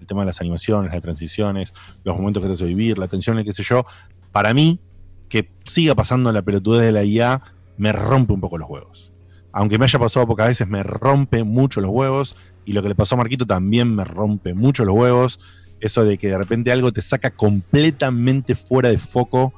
el 0.00 0.06
tema 0.06 0.22
de 0.22 0.26
las 0.26 0.40
animaciones, 0.40 0.90
las 0.92 1.02
transiciones, 1.02 1.72
los 2.04 2.16
momentos 2.16 2.42
que 2.42 2.48
te 2.48 2.54
hace 2.54 2.64
vivir, 2.64 2.98
la 2.98 3.06
tensión, 3.08 3.38
el 3.38 3.44
qué 3.44 3.52
sé 3.52 3.62
yo, 3.62 3.84
para 4.32 4.52
mí, 4.54 4.80
que 5.28 5.50
siga 5.64 5.94
pasando 5.94 6.32
la 6.32 6.42
pelotudez 6.42 6.82
de 6.84 6.92
la 6.92 7.04
IA, 7.04 7.40
me 7.76 7.92
rompe 7.92 8.32
un 8.32 8.40
poco 8.40 8.58
los 8.58 8.68
huevos. 8.68 9.09
Aunque 9.52 9.78
me 9.78 9.84
haya 9.84 9.98
pasado 9.98 10.26
pocas 10.26 10.48
veces, 10.48 10.68
me 10.68 10.82
rompe 10.82 11.44
mucho 11.44 11.80
los 11.80 11.90
huevos. 11.90 12.36
Y 12.64 12.72
lo 12.72 12.82
que 12.82 12.88
le 12.88 12.94
pasó 12.94 13.14
a 13.14 13.18
Marquito 13.18 13.46
también 13.46 13.94
me 13.94 14.04
rompe 14.04 14.54
mucho 14.54 14.84
los 14.84 14.94
huevos. 14.94 15.40
Eso 15.80 16.04
de 16.04 16.18
que 16.18 16.28
de 16.28 16.38
repente 16.38 16.70
algo 16.72 16.92
te 16.92 17.02
saca 17.02 17.30
completamente 17.30 18.54
fuera 18.54 18.90
de 18.90 18.98
foco 18.98 19.52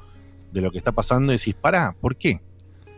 de 0.51 0.61
lo 0.61 0.71
que 0.71 0.77
está 0.77 0.91
pasando 0.91 1.33
y 1.33 1.37
decís, 1.37 1.55
pará, 1.55 1.95
¿por 1.99 2.15
qué? 2.15 2.41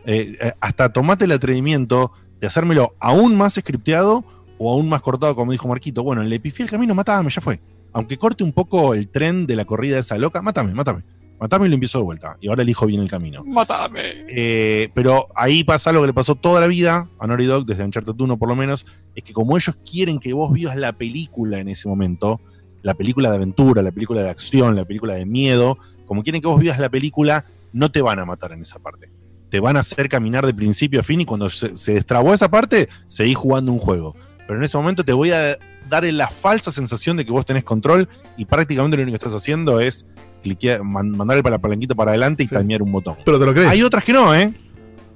Eh, 0.04 0.36
eh, 0.40 0.52
hasta 0.60 0.92
tomate 0.92 1.24
el 1.24 1.32
atrevimiento 1.32 2.12
de 2.40 2.46
hacérmelo 2.46 2.94
aún 3.00 3.36
más 3.36 3.54
scripteado 3.54 4.24
o 4.58 4.72
aún 4.72 4.88
más 4.88 5.02
cortado, 5.02 5.34
como 5.34 5.52
dijo 5.52 5.66
Marquito. 5.66 6.02
Bueno, 6.02 6.22
le 6.22 6.38
pifié 6.38 6.64
el 6.64 6.70
camino, 6.70 6.94
matame, 6.94 7.30
ya 7.30 7.40
fue. 7.40 7.60
Aunque 7.92 8.16
corte 8.18 8.44
un 8.44 8.52
poco 8.52 8.94
el 8.94 9.08
tren 9.08 9.46
de 9.46 9.56
la 9.56 9.64
corrida 9.64 9.98
esa 9.98 10.18
loca, 10.18 10.42
mátame, 10.42 10.74
mátame. 10.74 11.02
Matame 11.38 11.66
y 11.66 11.68
lo 11.68 11.74
empiezo 11.74 11.98
de 11.98 12.04
vuelta. 12.04 12.36
Y 12.40 12.48
ahora 12.48 12.62
elijo 12.62 12.86
bien 12.86 13.00
el 13.02 13.10
camino. 13.10 13.44
Matame. 13.44 14.24
Eh, 14.28 14.88
pero 14.94 15.28
ahí 15.34 15.64
pasa 15.64 15.92
lo 15.92 16.00
que 16.00 16.06
le 16.08 16.14
pasó 16.14 16.34
toda 16.34 16.60
la 16.60 16.66
vida 16.66 17.08
a 17.18 17.26
Naughty 17.26 17.44
Dog, 17.44 17.66
desde 17.66 17.84
Uncharted 17.84 18.18
1 18.18 18.38
por 18.38 18.48
lo 18.48 18.56
menos, 18.56 18.86
es 19.14 19.22
que 19.22 19.32
como 19.32 19.56
ellos 19.56 19.78
quieren 19.88 20.18
que 20.18 20.32
vos 20.32 20.52
vivas 20.52 20.76
la 20.76 20.92
película 20.92 21.58
en 21.58 21.68
ese 21.68 21.88
momento, 21.88 22.40
la 22.82 22.94
película 22.94 23.30
de 23.30 23.36
aventura, 23.36 23.82
la 23.82 23.92
película 23.92 24.22
de 24.22 24.30
acción, 24.30 24.76
la 24.76 24.84
película 24.84 25.14
de 25.14 25.26
miedo, 25.26 25.78
como 26.06 26.22
quieren 26.22 26.40
que 26.40 26.48
vos 26.48 26.60
vivas 26.60 26.78
la 26.78 26.88
película, 26.88 27.44
no 27.72 27.90
te 27.90 28.00
van 28.00 28.18
a 28.18 28.24
matar 28.24 28.52
en 28.52 28.62
esa 28.62 28.78
parte. 28.78 29.10
Te 29.50 29.60
van 29.60 29.76
a 29.76 29.80
hacer 29.80 30.08
caminar 30.08 30.46
de 30.46 30.54
principio 30.54 31.00
a 31.00 31.02
fin 31.02 31.20
y 31.20 31.24
cuando 31.24 31.50
se, 31.50 31.76
se 31.76 31.94
destrabó 31.94 32.32
esa 32.32 32.50
parte, 32.50 32.88
seguís 33.08 33.36
jugando 33.36 33.72
un 33.72 33.78
juego. 33.78 34.16
Pero 34.46 34.58
en 34.58 34.64
ese 34.64 34.76
momento 34.76 35.04
te 35.04 35.12
voy 35.12 35.32
a 35.32 35.58
dar 35.88 36.04
la 36.04 36.28
falsa 36.28 36.72
sensación 36.72 37.16
de 37.16 37.24
que 37.24 37.32
vos 37.32 37.44
tenés 37.44 37.64
control 37.64 38.08
y 38.36 38.44
prácticamente 38.44 38.96
lo 38.96 39.02
único 39.02 39.18
que 39.18 39.24
estás 39.24 39.40
haciendo 39.40 39.80
es 39.80 40.06
cliquear, 40.46 40.82
man- 40.84 41.10
mandar 41.10 41.36
el 41.36 41.42
para 41.42 41.58
palanquito 41.58 41.94
para 41.96 42.12
adelante 42.12 42.44
y 42.44 42.46
cambiar 42.48 42.82
un 42.82 42.92
botón. 42.92 43.16
Pero 43.24 43.38
te 43.38 43.46
lo 43.46 43.52
crees. 43.52 43.68
Hay 43.68 43.82
otras 43.82 44.04
que 44.04 44.12
no, 44.12 44.34
¿eh? 44.34 44.52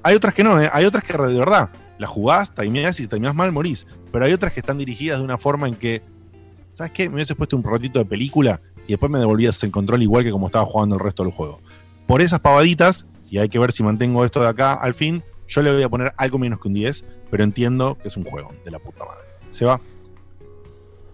Hay 0.02 0.14
otras 0.14 0.34
que 0.34 0.42
no, 0.44 0.60
¿eh? 0.60 0.68
Hay 0.72 0.84
otras 0.84 1.04
que 1.04 1.12
de 1.12 1.38
verdad 1.38 1.70
la 1.98 2.06
jugás, 2.06 2.54
timeás 2.54 2.98
y 3.00 3.04
si 3.04 3.08
timeás 3.08 3.34
mal 3.34 3.52
morís. 3.52 3.86
Pero 4.12 4.24
hay 4.24 4.32
otras 4.32 4.52
que 4.52 4.60
están 4.60 4.78
dirigidas 4.78 5.18
de 5.18 5.24
una 5.24 5.38
forma 5.38 5.68
en 5.68 5.74
que, 5.74 6.02
¿sabes 6.72 6.92
qué? 6.92 7.08
Me 7.08 7.16
hubieses 7.16 7.36
puesto 7.36 7.56
un 7.56 7.62
ratito 7.62 7.98
de 7.98 8.04
película 8.06 8.60
y 8.86 8.92
después 8.92 9.10
me 9.12 9.18
devolvías 9.18 9.62
el 9.62 9.70
control 9.70 10.02
igual 10.02 10.24
que 10.24 10.30
como 10.30 10.46
estaba 10.46 10.64
jugando 10.64 10.96
el 10.96 11.00
resto 11.00 11.22
del 11.22 11.32
juego. 11.32 11.60
Por 12.06 12.22
esas 12.22 12.40
pavaditas, 12.40 13.06
y 13.30 13.38
hay 13.38 13.48
que 13.48 13.58
ver 13.58 13.70
si 13.72 13.82
mantengo 13.82 14.24
esto 14.24 14.40
de 14.40 14.48
acá 14.48 14.72
al 14.74 14.94
fin, 14.94 15.22
yo 15.46 15.62
le 15.62 15.72
voy 15.72 15.82
a 15.82 15.88
poner 15.88 16.12
algo 16.16 16.38
menos 16.38 16.58
que 16.60 16.68
un 16.68 16.74
10, 16.74 17.04
pero 17.30 17.44
entiendo 17.44 17.96
que 18.02 18.08
es 18.08 18.16
un 18.16 18.24
juego 18.24 18.52
de 18.64 18.70
la 18.70 18.78
puta 18.78 19.04
madre. 19.04 19.24
¿Se 19.50 19.64
va? 19.64 19.80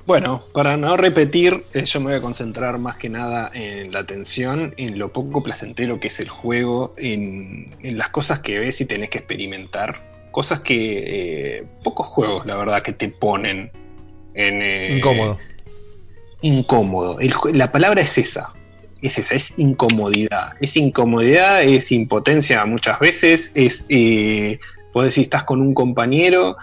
Bueno, 0.07 0.45
para 0.53 0.77
no 0.77 0.97
repetir, 0.97 1.65
eh, 1.74 1.85
yo 1.85 1.99
me 1.99 2.07
voy 2.07 2.15
a 2.15 2.20
concentrar 2.20 2.78
más 2.78 2.95
que 2.95 3.09
nada 3.09 3.51
en 3.53 3.93
la 3.93 3.99
atención, 3.99 4.73
en 4.77 5.01
lo 5.01 5.12
poco 5.12 5.43
placentero 5.43 5.99
que 5.99 6.07
es 6.07 6.20
el 6.20 6.28
juego, 6.28 6.95
en, 6.97 7.74
en 7.83 7.99
las 7.99 8.11
cosas 8.11 8.39
que 8.39 8.61
ves 8.61 8.81
y 8.81 8.85
tenés 8.85 9.11
que 9.11 9.19
experimentar. 9.19 10.01
Cosas 10.31 10.61
que 10.61 11.57
eh, 11.59 11.65
pocos 11.83 12.07
juegos, 12.07 12.47
la 12.47 12.57
verdad, 12.57 12.83
que 12.83 12.93
te 12.93 13.09
ponen 13.09 13.73
en... 14.35 14.62
eh, 14.62 14.97
Incómodo. 14.99 15.39
Incómodo. 16.41 17.19
El 17.19 17.35
la 17.55 17.73
palabra 17.73 18.01
es 18.01 18.16
esa. 18.16 18.53
Es 19.03 19.19
esa, 19.19 19.35
es 19.35 19.59
incomodidad. 19.59 20.53
Es 20.61 20.77
incomodidad, 20.77 21.62
es 21.62 21.91
impotencia 21.91 22.65
muchas 22.65 23.01
veces, 23.01 23.51
es... 23.55 23.85
Eh, 23.89 24.61
podés 24.93 25.12
decir, 25.12 25.24
estás 25.24 25.43
con 25.43 25.61
un 25.61 25.74
compañero, 25.74 26.57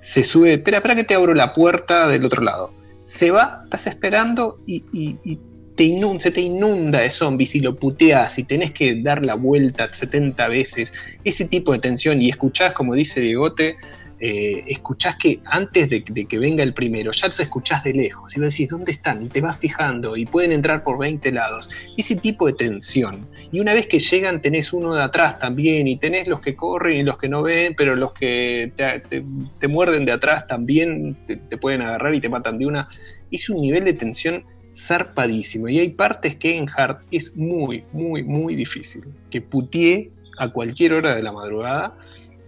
se 0.00 0.24
sube, 0.24 0.54
espera, 0.54 0.78
espera 0.78 0.96
que 0.96 1.04
te 1.04 1.14
abro 1.14 1.32
la 1.32 1.54
puerta 1.54 2.08
del 2.08 2.24
otro 2.24 2.42
lado. 2.42 2.77
Se 3.08 3.30
va, 3.30 3.62
estás 3.64 3.86
esperando 3.86 4.60
y, 4.66 4.84
y- 4.92 5.16
y 5.24 5.38
te 5.76 5.84
inunda, 5.84 6.20
se 6.20 6.30
te 6.30 6.42
inunda 6.42 7.00
de 7.00 7.10
zombies 7.10 7.54
y 7.54 7.60
lo 7.60 7.74
puteas 7.76 8.38
y 8.38 8.44
tenés 8.44 8.72
que 8.72 9.00
dar 9.00 9.24
la 9.24 9.34
vuelta 9.34 9.90
70 9.90 10.46
veces. 10.48 10.92
Ese 11.24 11.46
tipo 11.46 11.72
de 11.72 11.78
tensión 11.78 12.20
y 12.20 12.28
escuchás, 12.28 12.72
como 12.74 12.94
dice 12.94 13.20
Diegote, 13.20 13.76
eh, 14.20 14.64
escuchás 14.66 15.16
que 15.16 15.40
antes 15.44 15.88
de, 15.90 16.02
que 16.02 16.38
venga 16.38 16.64
el 16.64 16.74
primero, 16.74 17.12
ya 17.12 17.28
los 17.28 17.38
escuchás 17.38 17.84
de 17.84 17.92
lejos 17.92 18.36
y 18.36 18.40
vos 18.40 18.50
decís, 18.50 18.68
¿dónde 18.68 18.90
están? 18.90 19.22
Y 19.22 19.28
te 19.28 19.40
vas 19.40 19.58
fijando 19.58 20.16
y 20.16 20.26
pueden 20.26 20.50
entrar 20.50 20.82
por 20.82 20.98
20 20.98 21.30
lados. 21.30 21.68
Ese 21.96 22.16
tipo 22.16 22.46
de 22.46 22.52
tensión. 22.52 23.28
Y 23.52 23.60
una 23.60 23.74
vez 23.74 23.86
que 23.86 24.00
llegan 24.00 24.42
tenés 24.42 24.72
uno 24.72 24.94
de 24.94 25.02
atrás 25.02 25.38
también 25.38 25.86
y 25.86 25.96
tenés 25.96 26.26
los 26.26 26.40
que 26.40 26.56
corren 26.56 26.98
y 26.98 27.02
los 27.04 27.16
que 27.16 27.28
no 27.28 27.42
ven, 27.42 27.74
pero 27.76 27.94
los 27.94 28.12
que 28.12 28.72
te, 28.76 29.68
muerden 29.68 30.04
de 30.04 30.12
atrás 30.12 30.46
también 30.46 31.16
te, 31.26 31.36
te 31.36 31.56
pueden 31.56 31.82
agarrar 31.82 32.14
y 32.14 32.20
te 32.20 32.28
matan 32.28 32.58
de 32.58 32.66
una. 32.66 32.88
Es 33.30 33.48
un 33.48 33.60
nivel 33.60 33.84
de 33.84 33.92
tensión 33.92 34.44
zarpadísimo. 34.74 35.68
Y 35.68 35.78
hay 35.78 35.90
partes 35.90 36.36
que 36.36 36.56
en 36.56 36.68
Hard 36.68 36.98
es 37.10 37.36
muy, 37.36 37.84
muy, 37.92 38.24
muy 38.24 38.56
difícil. 38.56 39.04
Que 39.30 39.40
putié 39.40 40.10
a 40.38 40.50
cualquier 40.50 40.94
hora 40.94 41.14
de 41.14 41.22
la 41.22 41.32
madrugada. 41.32 41.96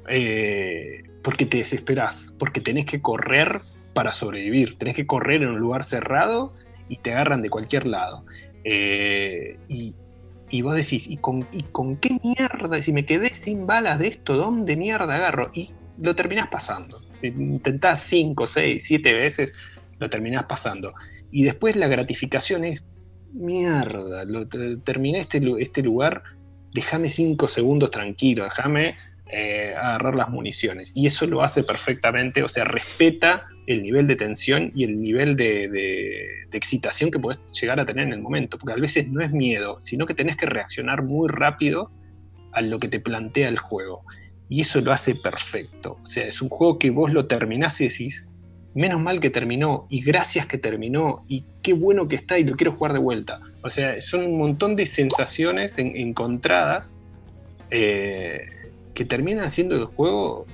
eh, 0.08 1.02
porque 1.22 1.46
te 1.46 1.58
desesperás, 1.58 2.34
porque 2.38 2.60
tenés 2.60 2.86
que 2.86 3.00
correr 3.00 3.62
para 3.94 4.12
sobrevivir, 4.12 4.78
tenés 4.78 4.94
que 4.94 5.06
correr 5.06 5.42
en 5.42 5.50
un 5.50 5.58
lugar 5.58 5.84
cerrado 5.84 6.54
y 6.88 6.96
te 6.98 7.12
agarran 7.12 7.42
de 7.42 7.50
cualquier 7.50 7.86
lado. 7.86 8.24
Eh, 8.64 9.58
y, 9.68 10.62
vos 10.62 10.74
decís, 10.74 11.08
¿y 11.08 11.16
con, 11.16 11.46
¿y 11.52 11.62
con 11.64 11.96
qué 11.96 12.18
mierda? 12.22 12.82
Si 12.82 12.92
me 12.92 13.06
quedé 13.06 13.34
sin 13.34 13.66
balas 13.66 13.98
de 13.98 14.08
esto, 14.08 14.36
¿dónde 14.36 14.76
mierda 14.76 15.14
agarro? 15.14 15.50
Y 15.54 15.70
lo 15.98 16.16
terminás 16.16 16.48
pasando. 16.48 17.00
Intentás 17.22 18.00
5, 18.02 18.46
6, 18.46 18.82
7 18.84 19.14
veces, 19.14 19.54
lo 19.98 20.08
terminás 20.10 20.44
pasando. 20.44 20.94
Y 21.30 21.44
después 21.44 21.76
la 21.76 21.86
gratificación 21.88 22.64
es, 22.64 22.86
mierda, 23.32 24.24
lo, 24.24 24.48
te- 24.48 24.76
terminé 24.78 25.20
este, 25.20 25.40
este 25.58 25.82
lugar, 25.82 26.22
déjame 26.72 27.08
5 27.08 27.46
segundos 27.48 27.90
tranquilo, 27.90 28.44
déjame 28.44 28.96
eh, 29.32 29.74
agarrar 29.76 30.14
las 30.14 30.28
municiones. 30.28 30.92
Y 30.94 31.06
eso 31.06 31.26
lo 31.26 31.42
hace 31.42 31.62
perfectamente, 31.62 32.42
o 32.42 32.48
sea, 32.48 32.64
respeta 32.64 33.46
el 33.66 33.82
nivel 33.82 34.06
de 34.06 34.16
tensión 34.16 34.72
y 34.74 34.84
el 34.84 35.00
nivel 35.00 35.36
de, 35.36 36.26
excitación 36.52 37.10
que 37.10 37.18
puedes 37.18 37.40
llegar 37.60 37.78
a 37.78 37.86
tener 37.86 38.06
en 38.06 38.12
el 38.12 38.20
momento. 38.20 38.58
Porque 38.58 38.72
a 38.72 38.80
veces 38.80 39.08
no 39.08 39.20
es 39.22 39.30
miedo, 39.30 39.80
sino 39.80 40.06
que 40.06 40.14
tenés 40.14 40.36
que 40.36 40.46
reaccionar 40.46 41.02
muy 41.02 41.28
rápido 41.28 41.90
a 42.52 42.60
lo 42.60 42.78
que 42.78 42.88
te 42.88 42.98
plantea 42.98 43.48
el 43.48 43.58
juego. 43.58 44.02
Y 44.48 44.62
eso 44.62 44.80
lo 44.80 44.92
hace 44.92 45.14
perfecto. 45.14 45.98
O 46.02 46.06
sea, 46.06 46.26
es 46.26 46.42
un 46.42 46.48
juego 46.48 46.78
que 46.78 46.90
vos 46.90 47.12
lo 47.12 47.26
terminás 47.26 47.80
y 47.80 47.88
decís, 47.88 48.26
menos 48.74 49.00
mal 49.00 49.20
que 49.20 49.30
terminó, 49.30 49.86
y 49.90 50.02
gracias 50.02 50.46
que 50.46 50.58
terminó, 50.58 51.24
y 51.28 51.44
qué 51.62 51.72
bueno 51.72 52.08
que 52.08 52.16
está, 52.16 52.38
y 52.38 52.44
lo 52.44 52.56
quiero 52.56 52.72
jugar 52.72 52.92
de 52.92 52.98
vuelta. 52.98 53.40
O 53.62 53.70
sea, 53.70 54.00
son 54.00 54.24
un 54.24 54.38
montón 54.38 54.74
de 54.76 54.86
sensaciones 54.86 55.78
en- 55.78 55.96
encontradas 55.96 56.96
eh, 57.70 58.40
que 59.00 59.06
terminan 59.06 59.46
haciendo 59.46 59.76
del 59.76 59.86
juego 59.86 60.44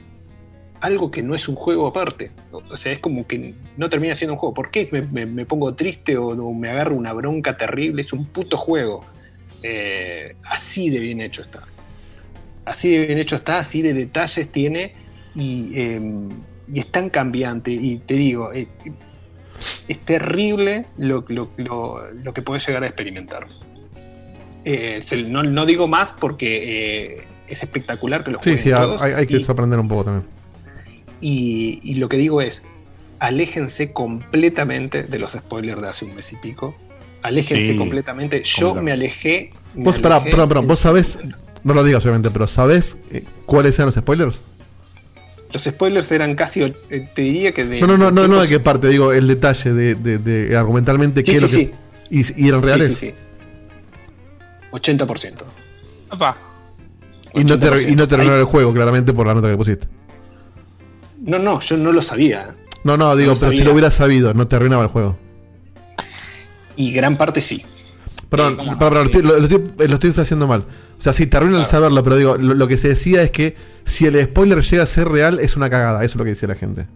algo 0.81 1.11
que 1.11 1.21
no 1.21 1.35
es 1.35 1.49
un 1.49 1.57
juego 1.57 1.89
aparte. 1.89 2.31
O 2.53 2.77
sea, 2.77 2.93
es 2.93 3.01
como 3.01 3.27
que 3.27 3.57
no 3.77 3.91
termina 3.91 4.15
siendo 4.15 4.35
un 4.35 4.39
juego. 4.39 4.55
¿Por 4.55 4.71
qué 4.71 4.89
me, 5.11 5.45
pongo 5.47 5.75
triste 5.75 6.17
o, 6.17 6.55
me 6.55 6.71
agarro 6.71 6.95
una 6.95 7.13
bronca 7.13 7.57
terrible? 7.57 8.03
Es 8.03 8.13
un 8.13 8.27
puto 8.27 8.57
juego. 8.57 9.05
Eh, 9.65 10.37
así 10.45 10.91
de 10.91 11.01
bien 11.01 11.21
hecho 11.21 11.43
está. 11.43 11.67
Así 12.65 12.93
de 12.93 13.05
bien 13.05 13.19
hecho 13.19 13.35
está, 13.35 13.59
así 13.59 13.83
de 13.83 13.95
detalles 13.95 14.53
tiene 14.53 14.95
y, 15.35 15.73
y 16.73 16.79
es 16.79 16.87
tan 16.93 17.11
cambiante. 17.11 17.73
Y 17.73 17.99
te 17.99 18.15
digo, 18.15 18.53
eh, 18.53 18.69
es 19.89 19.99
terrible 20.05 20.87
lo, 20.99 21.25
que 21.25 22.43
puedes 22.43 22.65
llegar 22.65 22.85
a 22.85 22.87
experimentar. 22.87 23.49
Eh, 24.65 25.01
no, 25.27 25.67
digo 25.67 25.89
más 25.89 26.13
porque 26.13 27.27
es 27.49 27.63
espectacular 27.63 28.25
que 28.25 28.31
lo 28.33 28.39
Sí, 28.39 28.51
jueguen 28.51 28.65
sí, 28.65 28.71
todos. 28.71 29.03
hay, 29.03 29.13
hay 29.13 29.27
que 29.27 29.37
y- 29.39 29.45
sorprender 29.45 29.79
un 29.79 29.89
poco 29.89 30.05
también. 30.05 30.25
y, 31.21 31.81
y 31.83 31.95
lo 31.95 32.09
que 32.09 32.17
digo 32.17 32.41
es, 32.43 32.63
aléjense 33.19 33.93
completamente 33.93 35.03
de 35.05 35.19
los 35.19 35.33
spoilers 35.33 35.81
de 35.83 35.89
hace 35.89 36.05
un 36.05 36.15
mes 36.15 36.33
y 36.33 36.37
pico. 36.37 36.77
Aléjense 37.23 37.73
Sí, 37.73 37.77
completamente. 37.79 38.43
Yo 38.45 38.69
completamente. 38.75 38.83
me 38.85 38.93
alejé. 38.93 39.53
me 39.75 39.85
Vos, 39.85 39.99
pará, 39.99 40.23
perdón, 40.23 40.49
perdón, 40.49 40.67
vos 40.69 40.79
sabés, 40.81 41.19
no 41.65 41.75
lo 41.75 41.83
digas 41.83 42.03
obviamente, 42.05 42.31
pero 42.31 42.47
¿sabés 42.47 42.97
eh, 43.11 43.25
cuáles 43.47 43.77
eran 43.79 43.87
los 43.87 43.95
spoilers? 43.95 44.41
Los 45.53 45.63
spoilers 45.65 46.13
eran 46.13 46.35
casi, 46.35 46.63
eh, 46.63 47.09
te 47.15 47.23
diría 47.23 47.53
que 47.53 47.65
de... 47.65 47.81
No, 47.81 47.87
no, 47.87 47.97
no, 47.97 48.11
no, 48.11 48.29
no 48.29 48.41
de 48.43 48.47
80%. 48.47 48.49
qué 48.49 48.61
parte, 48.61 48.89
digo, 48.89 49.13
el 49.13 49.27
detalle 49.27 49.73
de, 49.73 49.95
de, 49.95 50.19
de 50.19 50.57
argumentalmente 50.57 51.21
Sí, 51.21 51.25
qué 51.25 51.33
es 51.37 51.43
lo 51.43 51.49
sí, 51.49 51.67
que. 51.69 51.75
Y, 52.11 52.45
y 52.45 52.49
eran 52.49 52.63
reales. 52.63 52.89
Sí, 52.89 52.95
sí, 52.95 53.07
sí. 53.11 53.15
80%. 54.73 55.43
Y 57.37 57.45
no 57.45 57.59
te, 57.59 57.67
80%. 57.71 57.89
y 57.93 57.97
no 57.97 58.33
Hay- 58.35 58.39
el 58.41 58.45
juego, 58.45 58.73
claramente, 58.73 59.13
por 59.13 59.27
la 59.27 59.35
nota 59.35 59.49
que 59.51 59.57
pusiste. 59.57 59.87
No, 61.21 61.39
no, 61.39 61.61
yo 61.61 61.77
no 61.77 61.93
lo 61.93 62.03
sabía. 62.03 62.55
No, 62.85 62.97
no, 62.97 63.17
digo, 63.17 63.35
pero 63.39 63.53
si 63.53 63.63
lo 63.65 63.73
hubieras 63.73 63.95
sabido, 63.95 64.33
no 64.35 64.47
te 64.47 64.57
arruinaba 64.57 64.83
el 64.85 64.89
juego. 64.91 65.17
Y 66.77 66.93
gran 66.93 67.17
parte 67.17 67.41
sí. 67.41 67.65
Perdón, 68.29 68.57
perdón, 68.57 68.79
perdón, 68.79 68.95
lo, 68.95 69.03
estoy, 69.05 69.23
lo- 69.23 69.39
lo 69.39 69.45
estoy, 69.45 69.89
lo 69.89 69.95
estoy 69.95 70.11
haciendo 70.23 70.47
mal. 70.47 70.65
O 70.99 71.03
sea, 71.03 71.13
sí, 71.13 71.27
te 71.27 71.37
arruina 71.37 71.59
el 71.61 71.67
saberlo, 71.67 72.03
pero 72.03 72.17
digo, 72.17 72.37
lo, 72.37 72.55
lo 72.55 72.69
que 72.69 72.77
se 72.77 72.89
decía 72.89 73.23
es 73.23 73.31
que 73.31 73.57
si 73.85 74.07
el 74.07 74.21
spoiler 74.25 74.61
llega 74.63 74.83
a 74.83 74.87
ser 74.87 75.09
real, 75.09 75.39
es 75.41 75.57
una 75.57 75.71
cagada. 75.71 76.01
Eso 76.05 76.13
es 76.13 76.17
lo 76.17 76.25
que 76.25 76.31
decía 76.31 76.49
la 76.49 76.55
gente. 76.57 76.87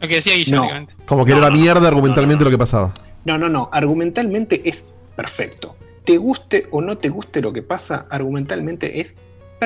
Lo 0.00 0.08
que 0.08 0.16
decía 0.16 0.34
Guillermo, 0.34 0.56
No. 0.56 0.62
básicamente. 0.62 0.94
Como 1.06 1.24
que 1.24 1.32
era 1.32 1.40
la 1.40 1.50
mierda 1.50 1.88
argumentalmente 1.88 2.44
lo 2.44 2.50
que 2.50 2.58
pasaba. 2.58 2.92
No, 3.24 3.38
no, 3.38 3.48
no. 3.48 3.68
Argumentalmente 3.72 4.68
es 4.68 4.84
perfecto. 5.14 5.76
Te 6.04 6.16
guste 6.16 6.66
o 6.72 6.80
no 6.80 6.98
te 6.98 7.08
guste 7.10 7.40
lo 7.40 7.52
que 7.52 7.62
pasa, 7.62 8.06
argumentalmente 8.10 9.00
es 9.00 9.14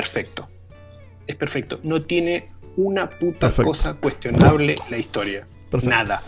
perfecto. 0.01 0.47
Es 1.25 1.35
perfecto. 1.35 1.79
No 1.83 2.03
tiene 2.03 2.51
una 2.75 3.09
puta 3.09 3.47
Perfecto. 3.47 3.71
cosa 3.71 3.93
cuestionable 3.95 4.75
la 4.91 4.97
historia. 4.99 5.47
Perfecto. 5.71 5.95
Nada. 5.95 6.21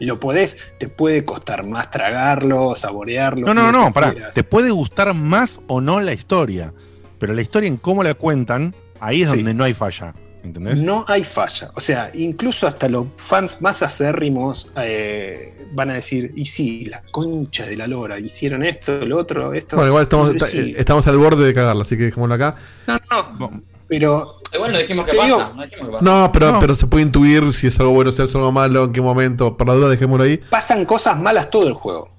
Lo 0.00 0.18
podés, 0.18 0.58
te 0.80 0.88
puede 0.88 1.24
costar 1.24 1.64
más 1.64 1.92
tragarlo, 1.92 2.74
saborearlo. 2.74 3.46
No, 3.46 3.54
no, 3.54 3.70
no, 3.70 3.92
pará. 3.92 4.12
quieras. 4.12 4.34
Te 4.34 4.42
puede 4.42 4.72
gustar 4.72 5.14
más 5.14 5.60
o 5.68 5.80
no 5.80 6.00
la 6.00 6.12
historia, 6.12 6.72
pero 7.20 7.32
la 7.34 7.42
historia 7.42 7.68
en 7.68 7.76
cómo 7.76 8.02
la 8.02 8.14
cuentan, 8.14 8.74
ahí 8.98 9.22
es 9.22 9.30
Sí. 9.30 9.36
donde 9.36 9.54
no 9.54 9.62
hay 9.62 9.74
falla. 9.74 10.12
¿Entendés? 10.44 10.82
No 10.82 11.04
hay 11.08 11.24
falla. 11.24 11.70
O 11.74 11.80
sea, 11.80 12.10
incluso 12.14 12.66
hasta 12.66 12.88
los 12.88 13.06
fans 13.16 13.60
más 13.62 13.82
acérrimos 13.82 14.70
eh, 14.76 15.66
van 15.72 15.90
a 15.90 15.94
decir, 15.94 16.32
y 16.36 16.44
sí, 16.46 16.84
la 16.84 17.02
concha 17.10 17.64
de 17.66 17.76
la 17.76 17.86
lora, 17.86 18.18
hicieron 18.20 18.62
esto, 18.62 19.04
lo 19.06 19.16
otro, 19.18 19.54
esto. 19.54 19.76
Bueno, 19.76 19.88
igual 19.88 20.02
estamos, 20.04 20.26
Pero 20.30 20.44
está- 20.44 20.48
sí. 20.62 20.72
estamos 20.76 21.06
al 21.06 21.16
borde 21.18 21.46
de 21.46 21.54
cagarla, 21.54 21.82
así 21.82 21.96
que 21.96 22.04
dejémoslo 22.04 22.34
acá. 22.34 22.56
No, 22.86 22.98
no, 23.40 23.62
pero... 23.88 24.40
Igual 24.52 24.72
no 24.72 24.78
dijimos 24.78 25.04
qué 25.06 25.10
Te 25.12 25.16
pasa. 25.16 25.26
digo- 25.28 25.52
No 25.56 25.62
dijimos 25.64 25.86
qué 25.88 25.92
pasa. 25.92 26.04
No, 26.04 26.30
pero, 26.32 26.52
No. 26.52 26.60
pero 26.60 26.74
se 26.74 26.86
puede 26.86 27.02
intuir 27.04 27.52
si 27.54 27.66
es 27.66 27.80
algo 27.80 27.92
bueno, 27.92 28.12
si 28.12 28.22
es 28.22 28.34
algo 28.36 28.52
malo, 28.52 28.84
en 28.84 28.92
qué 28.92 29.00
momento. 29.00 29.56
Por 29.56 29.66
la 29.66 29.74
duda, 29.74 29.88
dejémoslo 29.88 30.24
ahí. 30.24 30.36
Pasan 30.50 30.84
cosas 30.84 31.18
malas 31.18 31.50
todo 31.50 31.66
el 31.66 31.72
juego. 31.74 32.10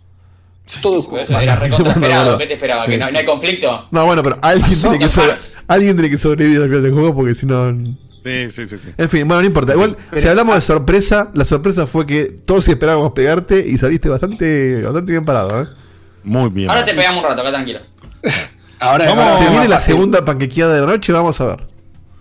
Todo 0.81 0.95
el 0.97 1.01
juego. 1.03 1.23
Eso 1.23 1.39
era. 1.39 1.57
¿Qué 2.37 2.47
te 2.47 2.53
esperaba? 2.53 2.83
Sí, 2.85 2.91
¿Que 2.91 2.97
no, 2.97 3.07
sí. 3.07 3.13
no 3.13 3.19
hay 3.19 3.25
conflicto? 3.25 3.87
No, 3.91 4.05
bueno, 4.05 4.21
pero 4.23 4.37
alguien 4.41 4.81
tiene 4.81 4.97
que, 4.99 5.07
Son 5.09 5.23
sobre- 5.23 5.37
fans. 5.37 5.57
alguien 5.67 5.95
tiene 5.95 6.09
que 6.09 6.17
sobrevivir 6.17 6.61
al 6.61 6.67
final 6.67 6.83
del 6.83 6.93
juego 6.93 7.15
porque 7.15 7.35
si 7.35 7.45
no. 7.45 7.71
Sí, 8.25 8.49
sí, 8.49 8.65
sí, 8.65 8.77
sí. 8.79 8.89
En 8.97 9.07
fin, 9.07 9.27
bueno, 9.27 9.41
no 9.41 9.47
importa. 9.47 9.73
Igual, 9.73 9.95
si 10.15 10.27
hablamos 10.27 10.55
de 10.55 10.61
sorpresa, 10.61 11.29
la 11.35 11.45
sorpresa 11.45 11.85
fue 11.85 12.07
que 12.07 12.25
todos 12.25 12.67
esperábamos 12.67 13.11
pegarte 13.11 13.59
y 13.59 13.77
saliste 13.77 14.09
bastante, 14.09 14.81
bastante 14.81 15.11
bien 15.11 15.23
parado, 15.23 15.61
¿eh? 15.61 15.67
Muy 16.23 16.49
bien. 16.49 16.71
Ahora 16.71 16.83
te 16.83 16.95
pegamos 16.95 17.21
un 17.23 17.29
rato, 17.29 17.43
acá 17.43 17.51
tranquilo. 17.51 17.81
Ahora 18.79 19.05
Vamos, 19.13 19.37
se 19.37 19.43
es 19.43 19.51
viene 19.51 19.67
la 19.67 19.79
segunda 19.79 20.25
panquequeada 20.25 20.73
de 20.73 20.81
la 20.81 20.87
noche, 20.87 21.13
vamos 21.13 21.39
a 21.39 21.45
ver. 21.45 21.67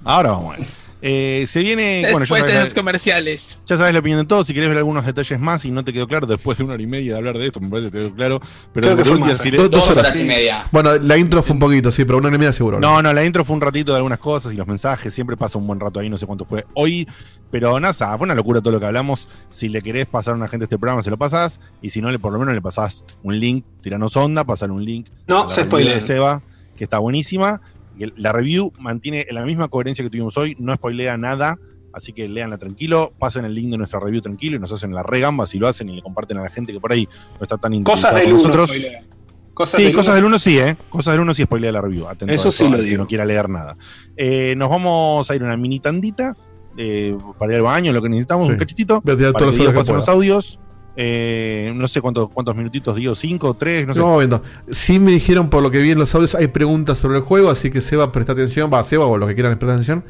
Ahora 0.05 0.33
vamos 0.33 0.55
a 0.55 0.59
ver. 0.59 0.69
Eh, 1.07 1.45
se 1.47 1.61
viene. 1.61 1.99
Bueno, 2.11 2.21
ya 2.21 2.21
Después 2.21 2.43
de 2.45 2.49
sabes, 2.49 2.65
los 2.65 2.75
comerciales. 2.75 3.61
ya 3.67 3.77
sabes 3.77 3.93
la 3.93 3.99
opinión 4.01 4.21
de 4.21 4.27
todos. 4.27 4.47
Si 4.47 4.55
querés 4.55 4.71
ver 4.71 4.79
algunos 4.79 5.05
detalles 5.05 5.39
más 5.39 5.63
y 5.67 5.71
no 5.71 5.85
te 5.85 5.93
quedó 5.93 6.09
claro 6.09 6.27
después 6.27 6.57
de 6.57 6.65
una 6.65 6.73
hora 6.75 6.83
y 6.83 6.87
media 6.87 7.13
de 7.13 7.19
hablar 7.19 7.37
de 7.37 7.47
esto, 7.47 7.61
me 7.61 7.69
parece 7.69 7.91
que 7.91 7.99
te 7.99 8.05
quedó 8.05 8.15
claro. 8.15 8.41
Pero 8.73 8.87
Creo 8.97 8.97
que 9.05 9.21
más, 9.21 9.43
Dos- 9.53 9.71
dos 9.71 9.91
horas. 9.91 9.99
horas 10.07 10.19
y 10.21 10.25
media. 10.25 10.67
Bueno, 10.73 10.97
la 10.97 11.19
intro 11.19 11.43
fue 11.43 11.53
un 11.53 11.59
poquito, 11.61 11.93
sí, 11.93 12.07
pero 12.07 12.17
una 12.17 12.29
hora 12.29 12.37
y 12.37 12.39
media 12.39 12.55
seguro. 12.55 12.81
No, 12.81 13.03
no, 13.03 13.13
la 13.13 13.23
intro 13.23 13.45
fue 13.45 13.55
un 13.55 13.61
ratito 13.61 13.93
de 13.93 13.99
algunas 13.99 14.19
cosas 14.19 14.55
y 14.55 14.57
los 14.57 14.67
mensajes. 14.67 15.13
Siempre 15.13 15.37
pasa 15.37 15.59
un 15.59 15.67
buen 15.67 15.79
rato 15.79 16.01
ahí, 16.01 16.09
no 16.09 16.17
sé 16.17 16.25
cuánto 16.25 16.47
fue 16.47 16.65
hoy. 16.73 17.07
Pero 17.51 17.79
nada, 17.79 17.93
fue 18.17 18.25
una 18.25 18.35
locura 18.35 18.63
todo 18.63 18.73
lo 18.73 18.81
que 18.81 18.87
hablamos. 18.87 19.29
Si 19.51 19.69
le 19.69 19.83
querés 19.83 20.07
pasar 20.07 20.33
a 20.33 20.37
una 20.39 20.49
gente 20.49 20.65
este 20.65 20.79
programa, 20.79 21.03
se 21.03 21.11
lo 21.11 21.19
pasás. 21.19 21.61
Y 21.83 21.91
si 21.91 22.01
no, 22.01 22.11
le, 22.11 22.19
por 22.19 22.33
lo 22.33 22.39
menos 22.39 22.55
le 22.55 22.63
pasás 22.63 23.05
un 23.23 23.39
link, 23.39 23.65
tiranos 23.83 24.17
onda, 24.17 24.43
pasar 24.45 24.71
un 24.71 24.83
link. 24.83 25.09
No, 25.27 25.51
se 25.51 25.65
review 25.65 25.91
de. 25.91 26.01
Seba, 26.01 26.41
que 26.77 26.85
está 26.85 26.99
buenísima. 26.99 27.61
La 28.17 28.33
review 28.33 28.73
mantiene 28.81 29.27
la 29.31 29.45
misma 29.45 29.69
coherencia 29.69 30.03
que 30.05 30.11
tuvimos 30.11 30.37
hoy, 30.37 30.57
no 30.59 30.75
spoilea 30.75 31.17
nada. 31.17 31.59
Así 31.93 32.13
que 32.13 32.29
leanla 32.29 32.59
tranquilo, 32.59 33.13
pasen 33.21 33.45
el 33.45 33.55
link 33.55 33.71
de 33.71 33.79
nuestra 33.79 34.01
review 34.01 34.21
tranquilo 34.21 34.57
y 34.57 34.59
nos 34.59 34.73
hacen 34.73 34.93
la 34.93 35.05
regamba 35.05 35.47
si 35.47 35.61
lo 35.61 35.69
hacen 35.69 35.89
y 35.89 35.95
le 35.95 36.03
comparten 36.03 36.37
a 36.39 36.43
la 36.43 36.51
gente 36.51 36.73
que 36.73 36.81
por 36.81 36.91
ahí 36.91 37.09
no 37.39 37.43
está 37.43 37.57
tan 37.57 37.71
Cosas 37.85 38.11
interesada 38.11 38.19
del 38.19 38.25
con 38.25 38.35
1. 38.35 38.49
nosotros. 38.49 38.87
Cosas 39.55 39.77
sí, 39.77 39.85
del 39.85 39.93
cosas 39.95 40.09
uno. 40.09 40.15
del 40.17 40.25
1 40.25 40.39
sí, 40.41 40.59
¿eh? 40.59 40.77
Cosas 40.89 41.13
del 41.15 41.21
1 41.21 41.35
sí 41.35 41.45
spoilea 41.45 41.71
la 41.71 41.81
review. 41.81 42.09
Atento 42.09 42.33
a 42.33 42.35
Eso 42.35 42.51
sí 42.51 42.69
lo 42.69 42.79
que 42.79 42.97
no 42.99 43.07
quiera 43.07 43.25
leer 43.25 43.49
nada. 43.49 43.77
Eh, 44.17 44.55
nos 44.57 44.69
vamos 44.71 45.31
a 45.31 45.37
ir 45.37 45.43
a 45.43 45.45
una 45.45 45.57
mini 45.57 45.79
tandita 45.79 46.37
eh, 46.77 47.17
para 47.39 47.53
ir 47.53 47.57
al 47.59 47.63
baño, 47.63 47.93
lo 47.93 48.03
que 48.03 48.09
necesitamos, 48.09 48.47
Sí. 48.49 48.53
un 48.55 48.59
cachitito. 48.59 49.01
Voy 49.01 49.15
a 49.15 49.17
tirar 49.17 49.33
Para 49.33 49.45
todos 49.45 49.57
los 49.57 49.69
que 49.69 49.73
los 49.73 49.87
pueda. 50.05 50.13
audios. 50.13 50.59
Eh, 50.97 51.73
no 51.75 51.89
sé 51.89 52.01
cuántos, 52.01 52.29
cuántos 52.31 52.55
minutitos 52.55 52.95
digo, 52.97 53.15
cinco, 53.15 53.55
tres, 53.55 53.87
no 53.87 53.95
sé. 53.95 54.01
Viendo. 54.19 54.43
Sí 54.71 54.99
me 55.01 55.11
dijeron 55.13 55.51
por 55.51 55.63
lo 55.63 55.71
que 55.71 55.81
vi 55.83 55.91
en 55.91 55.99
los 55.99 56.15
audios, 56.15 56.35
hay 56.35 56.47
preguntas 56.49 56.99
sobre 56.99 57.19
el 57.19 57.25
juego, 57.25 57.51
así 57.51 57.71
que 57.71 57.81
Seba 57.81 58.13
presta 58.13 58.33
atención, 58.33 58.71
va, 58.73 58.83
Seba 58.85 59.07
o 59.07 59.17
los 59.19 59.29
que 59.29 59.35
quieran 59.35 59.53
prestar 59.59 59.71
atención. 59.75 60.05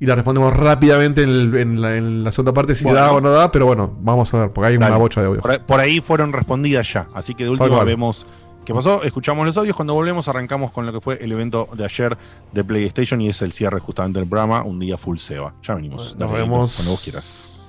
Y 0.00 0.06
las 0.06 0.16
respondemos 0.16 0.52
rápidamente 0.56 1.22
en, 1.22 1.28
el- 1.30 1.54
en 1.56 1.80
la, 1.80 1.96
en 1.96 2.24
la 2.24 2.32
segunda 2.32 2.52
parte 2.52 2.74
si 2.74 2.82
Bueno. 2.84 2.98
da 2.98 3.12
o 3.12 3.20
no 3.20 3.30
da, 3.30 3.52
pero 3.52 3.66
bueno, 3.66 3.96
vamos 4.00 4.34
a 4.34 4.38
ver, 4.40 4.50
porque 4.50 4.66
hay 4.68 4.76
Dale. 4.76 4.90
una 4.90 4.98
bocha 4.98 5.20
de 5.20 5.28
audios. 5.28 5.42
Por, 5.42 5.52
ahí- 5.52 5.60
por 5.64 5.78
ahí 5.80 6.00
fueron 6.00 6.32
respondidas 6.32 6.92
ya. 6.92 7.06
Así 7.14 7.34
que 7.36 7.44
de 7.44 7.50
última 7.50 7.84
vemos 7.84 8.26
qué 8.64 8.74
pasó. 8.74 9.04
Escuchamos 9.04 9.46
los 9.46 9.56
audios. 9.56 9.76
Cuando 9.76 9.94
volvemos, 9.94 10.26
arrancamos 10.26 10.72
con 10.72 10.86
lo 10.86 10.92
que 10.92 11.00
fue 11.00 11.22
el 11.22 11.30
evento 11.30 11.68
de 11.76 11.84
ayer 11.84 12.18
de 12.52 12.64
PlayStation 12.64 13.20
y 13.20 13.28
es 13.28 13.40
el 13.42 13.52
cierre 13.52 13.78
justamente 13.78 14.18
del 14.18 14.28
programa. 14.28 14.64
Un 14.64 14.80
día 14.80 14.98
full 14.98 15.18
Seba. 15.18 15.54
Ya 15.62 15.74
venimos. 15.76 16.16
Nos 16.16 16.28
Dale, 16.28 16.32
vemos. 16.42 16.74
Cuando 16.74 16.90
vos 16.90 17.00
quieras. 17.00 17.60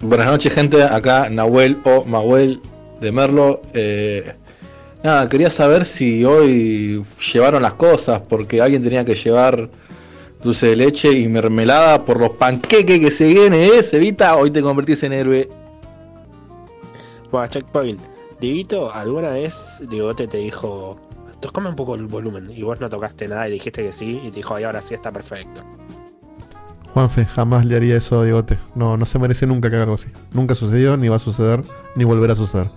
Buenas 0.00 0.26
noches, 0.26 0.52
gente. 0.52 0.82
Acá 0.82 1.30
Nahuel 1.30 1.80
o 1.84 2.04
Mahuel 2.04 2.60
de 3.00 3.12
Merlo. 3.12 3.62
Eh, 3.72 4.34
nada, 5.02 5.28
quería 5.28 5.50
saber 5.50 5.86
si 5.86 6.24
hoy 6.24 7.04
llevaron 7.32 7.62
las 7.62 7.74
cosas, 7.74 8.20
porque 8.28 8.60
alguien 8.60 8.82
tenía 8.82 9.04
que 9.04 9.14
llevar 9.14 9.70
dulce 10.42 10.66
de 10.66 10.76
leche 10.76 11.12
y 11.12 11.26
mermelada 11.28 12.04
por 12.04 12.20
los 12.20 12.30
panqueques 12.30 13.00
que 13.00 13.10
se 13.10 13.24
viene, 13.24 13.66
¿eh? 13.66 13.88
Evita, 13.90 14.36
hoy 14.36 14.50
te 14.50 14.60
convertís 14.60 15.02
en 15.02 15.14
héroe. 15.14 15.48
Bueno, 17.30 17.48
checkpoint. 17.48 18.00
Dieguito, 18.38 18.92
¿alguna 18.92 19.30
vez 19.30 19.82
Diegote 19.88 20.28
te 20.28 20.36
dijo, 20.36 21.00
tocame 21.40 21.70
un 21.70 21.76
poco 21.76 21.94
el 21.94 22.06
volumen? 22.06 22.50
Y 22.50 22.62
vos 22.62 22.78
no 22.80 22.90
tocaste 22.90 23.28
nada 23.28 23.48
y 23.48 23.52
dijiste 23.52 23.82
que 23.82 23.92
sí, 23.92 24.20
y 24.22 24.30
te 24.30 24.36
dijo, 24.36 24.54
ay, 24.54 24.64
ahora 24.64 24.82
sí 24.82 24.92
está 24.92 25.10
perfecto. 25.10 25.62
Juanfe, 26.96 27.26
jamás 27.26 27.66
le 27.66 27.76
haría 27.76 27.98
eso 27.98 28.18
a 28.18 28.24
Diegote. 28.24 28.58
No, 28.74 28.96
no 28.96 29.04
se 29.04 29.18
merece 29.18 29.46
nunca 29.46 29.68
que 29.68 29.76
haga 29.76 29.82
algo 29.82 29.96
así. 29.96 30.08
Nunca 30.32 30.54
sucedió, 30.54 30.96
ni 30.96 31.08
va 31.08 31.16
a 31.16 31.18
suceder, 31.18 31.62
ni 31.94 32.04
volverá 32.04 32.32
a 32.32 32.36
suceder. 32.36 32.70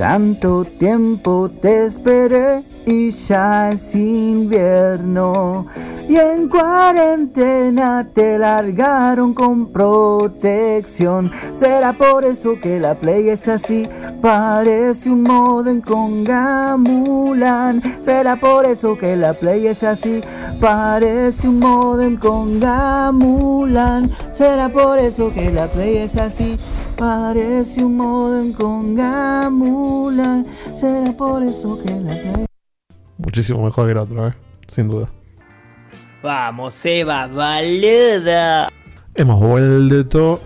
Tanto 0.00 0.64
tiempo 0.64 1.50
te 1.60 1.84
esperé 1.84 2.62
y 2.86 3.10
ya 3.10 3.72
es 3.72 3.94
invierno. 3.94 5.66
Y 6.08 6.16
en 6.16 6.48
cuarentena 6.48 8.08
te 8.14 8.38
largaron 8.38 9.34
con 9.34 9.66
protección. 9.66 11.30
Será 11.52 11.92
por 11.92 12.24
eso 12.24 12.58
que 12.62 12.80
la 12.80 12.94
play 12.94 13.28
es 13.28 13.46
así. 13.46 13.86
Parece 14.22 15.10
un 15.10 15.22
modem 15.22 15.82
con 15.82 16.24
Gamulan. 16.24 17.82
Será 17.98 18.36
por 18.36 18.64
eso 18.64 18.96
que 18.96 19.16
la 19.16 19.34
play 19.34 19.66
es 19.66 19.82
así. 19.82 20.22
Parece 20.58 21.46
un 21.46 21.58
modem 21.58 22.16
con 22.16 22.58
Gamulan. 22.58 24.10
Será 24.32 24.70
por 24.70 24.98
eso 24.98 25.30
que 25.30 25.52
la 25.52 25.70
play 25.70 25.98
es 25.98 26.16
así. 26.16 26.56
Parece 26.96 27.84
un 27.84 27.98
modem 27.98 28.52
con 28.54 28.94
Gamulan. 28.94 29.89
Será 30.76 31.12
por 31.16 31.42
eso 31.42 31.78
que 31.82 31.90
la. 31.92 32.46
Muchísimo 33.18 33.64
mejor 33.64 33.86
que 33.86 33.92
el 33.92 33.98
otro, 33.98 34.28
¿eh? 34.28 34.34
Sin 34.68 34.88
duda. 34.88 35.10
Vamos, 36.22 36.84
Eva, 36.86 37.26
boluda. 37.26 38.70
Hemos 39.14 39.40
vuelto. 39.40 40.40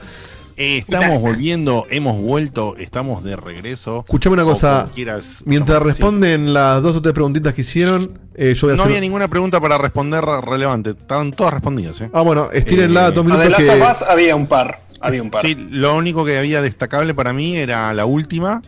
Eh, 0.57 0.79
estamos 0.79 1.21
volviendo, 1.21 1.85
hemos 1.91 2.17
vuelto, 2.21 2.77
estamos 2.79 3.25
de 3.25 3.35
regreso. 3.35 4.01
Escuchame 4.07 4.35
una 4.35 4.45
cosa. 4.45 4.89
quieras 4.95 5.43
Mientras 5.47 5.79
sí. 5.79 5.85
responden 5.85 6.55
las 6.55 6.81
dos 6.81 6.97
o 6.97 7.03
tres 7.03 7.13
preguntitas 7.13 7.55
que 7.55 7.63
hicieron, 7.63 8.19
eh, 8.37 8.55
yo 8.55 8.69
voy 8.69 8.75
a 8.75 8.77
No 8.77 8.83
hacer. 8.85 8.93
había 8.93 9.01
ninguna 9.01 9.27
pregunta 9.29 9.61
para 9.61 9.79
responder 9.79 10.25
relevante. 10.25 10.91
Estaban 10.91 11.33
todas 11.33 11.55
respondidas, 11.55 12.01
¿eh? 12.03 12.11
Ah, 12.13 12.23
bueno, 12.23 12.51
estírenla 12.53 13.09
Eh, 13.09 13.13
dos 13.13 13.25
minutos 13.25 13.55
que. 13.57 13.77
más 13.77 14.03
había 14.03 14.37
un 14.37 14.47
par. 14.47 14.81
Había 15.01 15.23
un 15.23 15.31
par. 15.31 15.43
Sí, 15.43 15.55
lo 15.57 15.97
único 15.97 16.25
que 16.25 16.39
había 16.39 16.63
destacable 16.63 17.15
para 17.15 17.33
mí 17.33 17.57
era 17.57 17.93
la 17.93 18.07
última. 18.07 18.63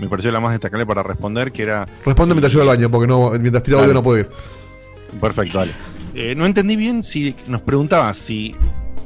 Me 0.00 0.08
pareció 0.08 0.32
la 0.32 0.40
más 0.40 0.52
destacable 0.52 0.86
para 0.86 1.02
responder, 1.02 1.52
que 1.52 1.62
era. 1.62 1.86
Responde 2.04 2.34
mientras 2.34 2.52
yo 2.52 2.62
al 2.62 2.68
baño, 2.68 2.90
porque 2.90 3.06
no, 3.06 3.30
mientras 3.32 3.62
tiro 3.62 3.80
audio 3.80 3.92
no 3.92 4.02
puedo 4.02 4.20
ir. 4.20 4.30
Perfecto, 5.20 5.58
dale. 5.58 5.72
Eh, 6.14 6.34
no 6.34 6.46
entendí 6.46 6.74
bien 6.74 7.02
si 7.02 7.36
nos 7.46 7.60
preguntaba 7.60 8.12
si 8.14 8.54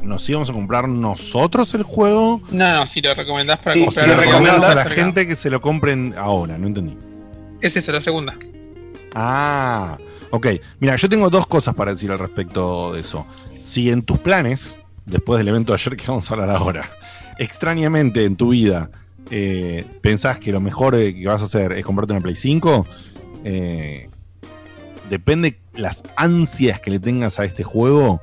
nos 0.03 0.29
íbamos 0.29 0.51
a 0.51 0.53
comprar 0.53 0.89
nosotros 0.89 1.75
el 1.75 1.83
juego. 1.83 2.41
No, 2.51 2.75
no, 2.75 2.87
si 2.87 3.01
lo 3.01 3.13
recomendás 3.13 3.59
para 3.59 3.73
o 3.73 3.75
si 3.75 3.85
comprar 3.87 4.09
le 4.09 4.17
recomendás 4.17 4.63
a 4.63 4.75
la 4.77 4.85
gente 4.85 5.27
que 5.27 5.35
se 5.35 5.51
lo 5.51 5.61
compren 5.61 6.15
ahora. 6.17 6.57
No 6.59 6.69
entendí. 6.69 6.97
Es 7.61 7.77
eso, 7.77 7.91
la 7.91 8.01
segunda. 8.01 8.37
Ah, 9.15 9.99
ok. 10.31 10.47
Mira, 10.79 10.95
yo 10.95 11.09
tengo 11.09 11.29
dos 11.29 11.49
cosas 11.49 11.75
para 11.75 11.91
decir 11.91 12.13
al 12.13 12.21
respecto 12.21 12.93
de 12.93 13.01
eso. 13.01 13.27
Si 13.61 13.91
en 13.91 14.03
tus 14.03 14.19
planes, 14.21 14.79
después 15.07 15.39
del 15.39 15.49
evento 15.49 15.73
de 15.73 15.81
ayer 15.81 15.97
que 15.97 16.07
vamos 16.07 16.31
a 16.31 16.35
hablar 16.35 16.51
ahora, 16.51 16.89
extrañamente 17.39 18.25
en 18.25 18.37
tu 18.37 18.51
vida 18.51 18.91
eh, 19.31 19.87
pensás 20.01 20.39
que 20.39 20.53
lo 20.53 20.61
mejor 20.61 20.95
eh, 20.95 21.15
que 21.15 21.27
vas 21.27 21.43
a 21.43 21.45
hacer 21.45 21.73
es 21.73 21.85
comprarte 21.85 22.13
una 22.13 22.23
Play 22.23 22.37
5, 22.37 22.87
eh, 23.45 24.09
depende 25.11 25.59
las 25.75 26.03
ansias 26.17 26.81
que 26.81 26.91
le 26.91 26.99
tengas 26.99 27.39
a 27.41 27.45
este 27.45 27.63
juego, 27.63 28.21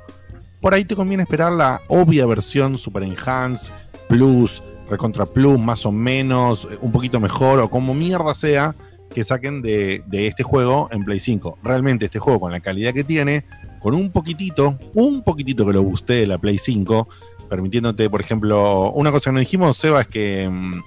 por 0.62 0.76
ahí 0.76 0.86
te 0.86 0.96
conviene 0.96 1.24
esperar 1.24 1.52
la 1.52 1.82
obvia 1.88 2.26
versión 2.28 2.78
Super 2.78 3.02
Enhance, 3.02 3.72
Plus, 4.08 4.62
Recontra 4.90 5.26
Plus, 5.26 5.60
más 5.60 5.86
o 5.88 5.92
menos, 5.92 6.68
eh, 6.72 6.78
un 6.82 6.92
poquito 6.92 7.20
mejor, 7.20 7.60
o 7.60 7.70
como 7.70 7.96
mierda 7.96 8.36
sea, 8.36 8.76
que 9.12 9.24
saquen 9.24 9.62
de, 9.62 10.04
este 10.12 10.44
juego 10.44 10.88
en 10.92 11.04
Play 11.04 11.20
5. 11.20 11.58
Realmente 11.64 12.06
este 12.06 12.20
juego 12.20 12.42
con 12.42 12.52
la 12.52 12.60
calidad 12.60 12.94
que 12.94 13.04
tiene, 13.04 13.44
con 13.80 13.96
un 13.96 14.12
poquitito, 14.12 14.78
un 14.94 15.24
poquitito 15.24 15.66
que 15.66 15.74
lo 15.74 15.82
guste 15.82 16.14
de 16.14 16.28
la 16.28 16.38
Play 16.38 16.60
5, 16.60 17.08
permitiéndote, 17.50 18.10
por 18.10 18.22
ejemplo, 18.22 18.92
una 18.92 19.12
cosa 19.12 19.32
que 19.32 19.34
no 19.34 19.40
dijimos, 19.40 19.78
Seba, 19.78 20.02
es 20.02 20.08
que 20.08 20.48
mm, 20.48 20.82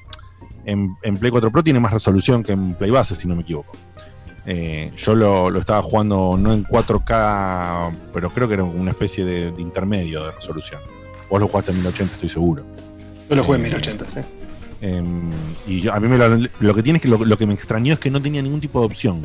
en, 0.65 0.97
en 1.03 1.17
Play 1.17 1.31
4 1.31 1.51
Pro 1.51 1.63
tiene 1.63 1.81
más 1.81 1.93
resolución 1.93 2.43
que 2.43 2.53
en 2.53 2.75
Play 2.75 2.91
Base, 2.91 3.15
si 3.17 3.27
no 3.29 3.35
me 3.37 3.43
equivoco. 3.43 3.73
Eh, 4.47 4.93
yo 4.97 5.15
lo, 5.15 5.49
lo 5.51 5.59
estaba 5.61 5.83
jugando 5.83 6.37
no 6.39 6.53
en 6.53 6.65
4K, 6.67 7.93
pero 8.13 8.31
creo 8.31 8.47
que 8.49 8.55
era 8.55 8.65
una 8.65 8.91
especie 8.91 9.25
de, 9.25 9.51
de 9.53 9.63
intermedio 9.63 10.25
de 10.25 10.33
resolución. 10.33 10.81
Vos 11.31 11.41
lo 11.41 11.49
jugaste 11.49 11.71
en 11.73 11.79
1080, 11.79 12.15
estoy 12.15 12.29
seguro. 12.29 12.63
Yo 13.31 13.37
lo 13.37 13.45
jugué 13.45 13.59
en 13.59 13.65
Eh, 13.67 13.69
1080, 13.71 14.07
sí. 14.09 14.21
Em, 14.83 15.31
y 15.67 15.81
yo- 15.81 15.95
a 15.95 16.01
mí 16.01 16.09
me 16.09 16.19
lo, 16.19 16.29
lo 16.61 16.75
que 16.75 16.83
tiene 16.83 16.99
es 16.99 17.03
que 17.03 17.09
lo, 17.09 17.17
lo 17.25 17.39
que 17.39 17.47
me 17.47 17.55
extrañó 17.55 17.95
es 17.95 17.99
que 17.99 18.11
no 18.11 18.21
tenía 18.21 18.43
ningún 18.43 18.61
tipo 18.61 18.81
de 18.81 18.87
opción 18.87 19.23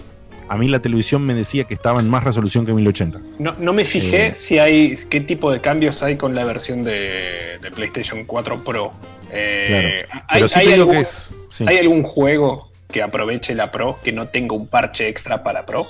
a 0.49 0.57
mí 0.57 0.67
la 0.67 0.79
televisión 0.81 1.23
me 1.25 1.33
decía 1.35 1.63
que 1.65 1.73
estaba 1.75 1.99
en 1.99 2.09
más 2.09 2.23
resolución 2.23 2.65
que 2.65 2.73
1080. 2.73 3.19
No, 3.39 3.55
no 3.59 3.71
me 3.73 3.85
fijé 3.85 4.27
Eh. 4.27 4.33
si 4.33 4.57
hay 4.59 4.95
qué 5.09 5.21
tipo 5.21 5.51
de 5.51 5.61
cambios 5.61 6.01
hay 6.03 6.17
con 6.17 6.33
la 6.35 6.43
versión 6.45 6.83
de, 6.83 7.57
de 7.61 7.71
PlayStation 7.71 8.25
4 8.25 8.63
Pro. 8.63 8.91
Eh, 9.31 10.05
Claro. 10.09 10.23
¿hay, 10.27 10.49
sí 10.49 10.73
algún, 10.73 10.93
que 10.95 10.99
es- 11.01 11.31
sí. 11.49 11.65
¿Hay 11.67 11.77
algún 11.77 12.03
juego 12.03 12.71
que 12.91 13.01
aproveche 13.03 13.53
la 13.53 13.69
Pro 13.71 13.99
que 14.03 14.11
no 14.11 14.27
tenga 14.27 14.55
un 14.55 14.67
parche 14.67 15.07
extra 15.07 15.43
para 15.43 15.65
Pro? 15.65 15.87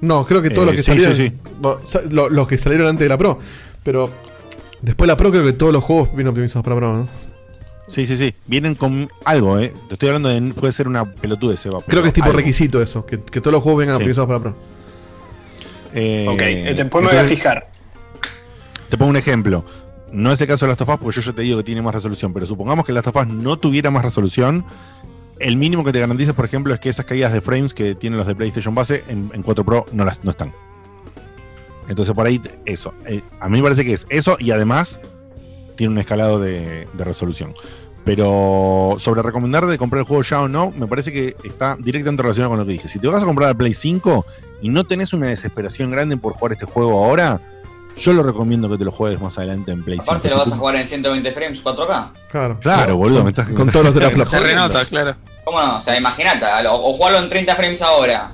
No, 0.00 0.24
creo 0.24 0.40
que 0.40 0.50
todos 0.50 0.62
Eh, 0.62 0.66
los 0.66 0.74
que 0.76 0.82
sí, 0.82 0.86
salieron. 0.92 1.16
sí, 1.16 1.28
sí. 1.28 1.52
no, 1.60 1.78
sa- 1.86 2.02
lo- 2.08 2.28
los 2.30 2.46
que 2.48 2.56
salieron 2.58 2.86
antes 2.86 3.04
de 3.04 3.08
la 3.08 3.18
Pro. 3.18 3.38
Pero 3.82 4.08
después 4.80 5.06
de 5.06 5.12
la 5.12 5.16
Pro, 5.16 5.30
creo 5.30 5.44
que 5.44 5.52
todos 5.52 5.72
los 5.72 5.82
juegos 5.82 6.08
vienen 6.14 6.28
optimizados 6.28 6.62
para 6.64 6.76
Pro, 6.76 6.92
¿no? 6.96 7.08
Sí, 7.90 8.06
sí, 8.06 8.16
sí. 8.16 8.34
Vienen 8.46 8.76
con 8.76 9.10
algo, 9.24 9.58
¿eh? 9.58 9.74
Te 9.88 9.94
estoy 9.94 10.08
hablando 10.10 10.28
de. 10.28 10.40
Puede 10.54 10.72
ser 10.72 10.86
una 10.88 11.04
pelotudez, 11.04 11.60
Seba. 11.60 11.80
Creo 11.86 12.02
que 12.02 12.08
es 12.08 12.14
tipo 12.14 12.26
algo. 12.26 12.38
requisito 12.38 12.80
eso, 12.80 13.04
que, 13.04 13.20
que 13.20 13.40
todos 13.40 13.52
los 13.52 13.62
juegos 13.62 13.80
vengan 13.80 13.96
Sí. 13.96 14.02
optimizados 14.02 14.28
para 14.28 14.40
Pro. 14.40 14.54
Eh, 15.92 16.26
ok, 16.28 16.40
eh, 16.40 16.74
después 16.76 17.02
me 17.04 17.08
voy 17.10 17.16
a 17.18 17.20
entonces, 17.22 17.36
fijar. 17.38 17.68
Te 18.88 18.96
pongo 18.96 19.10
un 19.10 19.16
ejemplo. 19.16 19.64
No 20.12 20.32
es 20.32 20.40
el 20.40 20.46
caso 20.46 20.64
de 20.66 20.70
Last 20.70 20.80
of 20.82 20.88
Us, 20.88 20.98
porque 20.98 21.16
yo 21.20 21.22
ya 21.22 21.32
te 21.32 21.42
digo 21.42 21.56
que 21.58 21.64
tiene 21.64 21.82
más 21.82 21.94
resolución, 21.94 22.32
pero 22.32 22.46
supongamos 22.46 22.84
que 22.86 22.92
Last 22.92 23.08
of 23.08 23.16
Us 23.16 23.26
no 23.26 23.58
tuviera 23.58 23.90
más 23.90 24.02
resolución. 24.04 24.64
El 25.40 25.56
mínimo 25.56 25.84
que 25.84 25.92
te 25.92 25.98
garantiza, 26.00 26.32
por 26.32 26.44
ejemplo, 26.44 26.72
es 26.74 26.80
que 26.80 26.88
esas 26.90 27.04
caídas 27.06 27.32
de 27.32 27.40
frames 27.40 27.74
que 27.74 27.94
tienen 27.94 28.18
los 28.18 28.26
de 28.26 28.34
PlayStation 28.34 28.74
base 28.74 29.02
en, 29.08 29.30
en 29.34 29.42
4 29.42 29.64
Pro 29.64 29.86
no, 29.92 30.04
las, 30.04 30.22
no 30.22 30.30
están. 30.30 30.52
Entonces, 31.88 32.14
por 32.14 32.26
ahí, 32.26 32.40
eso. 32.66 32.94
Eh, 33.06 33.22
a 33.40 33.48
mí 33.48 33.58
me 33.58 33.62
parece 33.64 33.84
que 33.84 33.92
es 33.94 34.06
eso 34.10 34.36
y 34.38 34.50
además 34.52 35.00
tiene 35.80 35.94
un 35.94 35.98
escalado 35.98 36.38
de, 36.38 36.86
de 36.92 37.04
resolución. 37.04 37.54
Pero 38.04 38.96
sobre 38.98 39.22
recomendar 39.22 39.64
de 39.64 39.78
comprar 39.78 40.00
el 40.00 40.06
juego 40.06 40.22
ya 40.22 40.42
o 40.42 40.48
no, 40.48 40.70
me 40.72 40.86
parece 40.86 41.10
que 41.10 41.36
está 41.42 41.78
directamente 41.78 42.22
relacionado 42.22 42.50
con 42.50 42.58
lo 42.58 42.66
que 42.66 42.72
dije. 42.72 42.86
Si 42.86 42.98
te 42.98 43.08
vas 43.08 43.22
a 43.22 43.24
comprar 43.24 43.48
el 43.48 43.56
Play 43.56 43.72
5 43.72 44.26
y 44.60 44.68
no 44.68 44.84
tenés 44.84 45.14
una 45.14 45.28
desesperación 45.28 45.90
grande 45.90 46.18
por 46.18 46.34
jugar 46.34 46.52
este 46.52 46.66
juego 46.66 47.02
ahora, 47.02 47.40
yo 47.96 48.12
lo 48.12 48.22
recomiendo 48.22 48.68
que 48.68 48.76
te 48.76 48.84
lo 48.84 48.92
juegues 48.92 49.22
más 49.22 49.38
adelante 49.38 49.72
en 49.72 49.82
Play 49.82 49.98
5. 50.00 50.10
Aparte 50.10 50.28
lo 50.28 50.36
vas 50.36 50.52
a 50.52 50.56
jugar 50.56 50.76
en 50.76 50.86
120 50.86 51.32
frames 51.32 51.64
4K. 51.64 52.10
Claro. 52.30 52.58
Claro, 52.60 52.96
boludo, 52.98 53.24
me 53.24 53.30
estás 53.30 53.48
Con 53.48 53.70
todos 53.70 53.86
los 53.86 53.94
teraflops. 53.94 54.30
Se 54.32 54.40
renota, 54.40 54.84
claro. 54.84 55.16
¿Cómo 55.46 55.62
no? 55.62 55.78
O 55.78 55.80
sea, 55.80 55.96
imagínate, 55.96 56.44
o, 56.68 56.74
o 56.74 56.92
jugarlo 56.92 57.20
en 57.20 57.30
30 57.30 57.56
frames 57.56 57.80
ahora. 57.80 58.30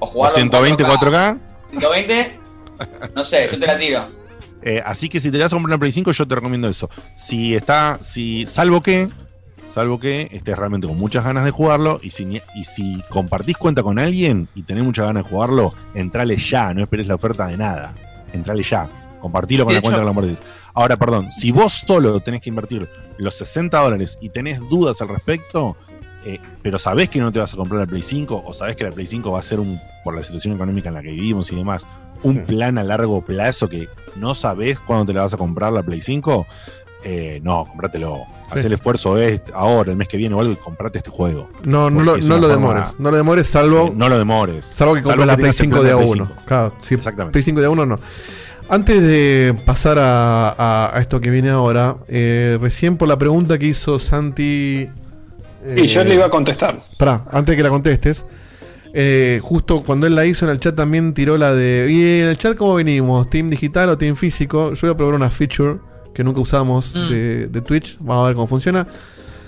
O 0.00 0.06
O 0.06 0.08
jugarlo 0.08 0.34
120 0.34 0.82
en 0.82 0.88
4K. 0.88 0.98
4K. 0.98 1.38
120, 1.70 2.38
no 3.14 3.24
sé, 3.24 3.48
yo 3.52 3.60
te 3.60 3.66
la 3.66 3.78
tiro. 3.78 4.23
Eh, 4.66 4.82
así 4.84 5.10
que 5.10 5.20
si 5.20 5.30
te 5.30 5.36
vas 5.36 5.52
a 5.52 5.56
comprar 5.56 5.74
una 5.74 5.78
Play 5.78 5.92
5, 5.92 6.10
yo 6.12 6.26
te 6.26 6.34
recomiendo 6.34 6.68
eso. 6.68 6.88
Si 7.14 7.54
está, 7.54 7.98
si, 8.00 8.46
salvo 8.46 8.80
que, 8.80 9.10
salvo 9.68 10.00
que 10.00 10.28
estés 10.32 10.56
realmente 10.56 10.86
con 10.86 10.96
muchas 10.96 11.22
ganas 11.22 11.44
de 11.44 11.50
jugarlo 11.50 12.00
y 12.02 12.10
si, 12.10 12.40
y 12.54 12.64
si 12.64 13.02
compartís 13.10 13.58
cuenta 13.58 13.82
con 13.82 13.98
alguien 13.98 14.48
y 14.54 14.62
tenés 14.62 14.82
muchas 14.84 15.06
ganas 15.06 15.24
de 15.24 15.28
jugarlo, 15.28 15.74
entrale 15.94 16.38
ya, 16.38 16.72
no 16.72 16.80
esperes 16.80 17.06
la 17.06 17.16
oferta 17.16 17.46
de 17.46 17.58
nada. 17.58 17.94
Entrale 18.32 18.62
ya. 18.62 18.88
Compartilo 19.20 19.66
con 19.66 19.74
la 19.74 19.82
cuenta 19.82 19.98
que 19.98 20.04
lo 20.06 20.14
compartís. 20.14 20.42
Ahora, 20.72 20.96
perdón, 20.96 21.30
si 21.30 21.52
vos 21.52 21.84
solo 21.86 22.20
tenés 22.20 22.40
que 22.40 22.48
invertir 22.48 22.88
los 23.18 23.34
60 23.34 23.78
dólares 23.78 24.18
y 24.22 24.30
tenés 24.30 24.60
dudas 24.60 25.00
al 25.02 25.08
respecto, 25.08 25.76
eh, 26.24 26.40
pero 26.62 26.78
sabés 26.78 27.10
que 27.10 27.20
no 27.20 27.30
te 27.30 27.38
vas 27.38 27.52
a 27.52 27.56
comprar 27.56 27.80
la 27.80 27.86
Play 27.86 28.00
5 28.00 28.44
o 28.46 28.52
sabés 28.54 28.76
que 28.76 28.84
la 28.84 28.90
Play 28.90 29.06
5 29.06 29.30
va 29.30 29.38
a 29.38 29.42
ser 29.42 29.60
un, 29.60 29.78
por 30.02 30.16
la 30.16 30.22
situación 30.22 30.54
económica 30.54 30.88
en 30.88 30.94
la 30.94 31.02
que 31.02 31.10
vivimos 31.10 31.52
y 31.52 31.56
demás, 31.56 31.86
un 32.24 32.44
plan 32.44 32.76
a 32.78 32.82
largo 32.84 33.22
plazo 33.24 33.68
que 33.68 33.88
no 34.16 34.34
sabés 34.34 34.80
cuándo 34.80 35.06
te 35.06 35.12
la 35.12 35.22
vas 35.22 35.34
a 35.34 35.36
comprar 35.36 35.72
la 35.72 35.82
Play 35.82 36.00
5, 36.00 36.46
eh, 37.04 37.40
no, 37.42 37.64
comprátelo. 37.66 38.22
Sí. 38.48 38.58
Haz 38.58 38.64
el 38.64 38.72
esfuerzo 38.74 39.16
es 39.18 39.42
ahora, 39.54 39.90
el 39.90 39.96
mes 39.96 40.06
que 40.08 40.16
viene 40.16 40.34
o 40.34 40.40
algo 40.40 40.52
y 40.52 40.56
comprate 40.56 40.98
este 40.98 41.10
juego. 41.10 41.48
No, 41.64 41.88
no, 41.90 42.02
lo, 42.02 42.16
no 42.18 42.38
lo 42.38 42.48
demores. 42.48 42.94
No 42.98 43.10
lo 43.10 43.16
demores, 43.16 43.48
salvo. 43.48 43.86
Eh, 43.88 43.92
no 43.96 44.08
lo 44.08 44.18
demores. 44.18 44.64
Salvo 44.66 44.94
que 44.94 45.02
Salvo 45.02 45.18
compres 45.22 45.26
la 45.28 45.36
Play 45.36 45.44
tengas 45.52 45.60
el 45.60 45.64
5 45.66 45.70
plan 45.76 45.84
de 45.84 45.90
a 45.90 45.96
de 45.96 46.02
Play 46.02 46.12
1. 46.20 46.26
5. 46.34 46.42
Claro, 46.46 46.72
sí, 46.82 46.94
Exactamente. 46.94 47.32
Play 47.32 47.42
5 47.42 47.60
de 47.60 47.66
a 47.66 47.70
1 47.70 47.86
no. 47.86 47.98
Antes 48.68 49.02
de 49.02 49.54
pasar 49.66 49.98
a, 49.98 50.48
a- 50.50 50.96
a 50.96 51.00
esto 51.00 51.20
que 51.20 51.30
viene 51.30 51.50
ahora, 51.50 51.96
eh, 52.08 52.58
recién 52.60 52.96
por 52.96 53.08
la 53.08 53.18
pregunta 53.18 53.58
que 53.58 53.66
hizo 53.66 53.98
Santi. 53.98 54.88
Y 55.76 55.86
yo 55.86 56.04
le 56.04 56.14
iba 56.14 56.26
a 56.26 56.30
contestar. 56.30 56.82
Pará, 56.98 57.22
antes 57.30 57.52
de 57.52 57.56
que 57.56 57.62
la 57.62 57.70
contestes. 57.70 58.24
Eh, 58.94 59.40
justo 59.42 59.82
cuando 59.82 60.06
él 60.06 60.14
la 60.14 60.24
hizo 60.24 60.44
en 60.46 60.52
el 60.52 60.60
chat 60.60 60.74
también 60.76 61.12
tiró 61.14 61.36
la 61.36 61.52
de. 61.52 61.88
¿Y 61.90 62.20
en 62.20 62.28
el 62.28 62.38
chat 62.38 62.56
cómo 62.56 62.74
venimos? 62.76 63.28
¿Team 63.28 63.50
digital 63.50 63.88
o 63.90 63.98
team 63.98 64.14
físico? 64.16 64.72
Yo 64.72 64.80
voy 64.82 64.90
a 64.90 64.96
probar 64.96 65.14
una 65.16 65.30
feature 65.30 65.78
que 66.14 66.22
nunca 66.22 66.40
usamos 66.40 66.94
Mm. 66.94 67.08
de, 67.08 67.46
de 67.48 67.60
Twitch. 67.60 67.96
Vamos 68.00 68.22
a 68.24 68.26
ver 68.28 68.34
cómo 68.36 68.46
funciona. 68.46 68.86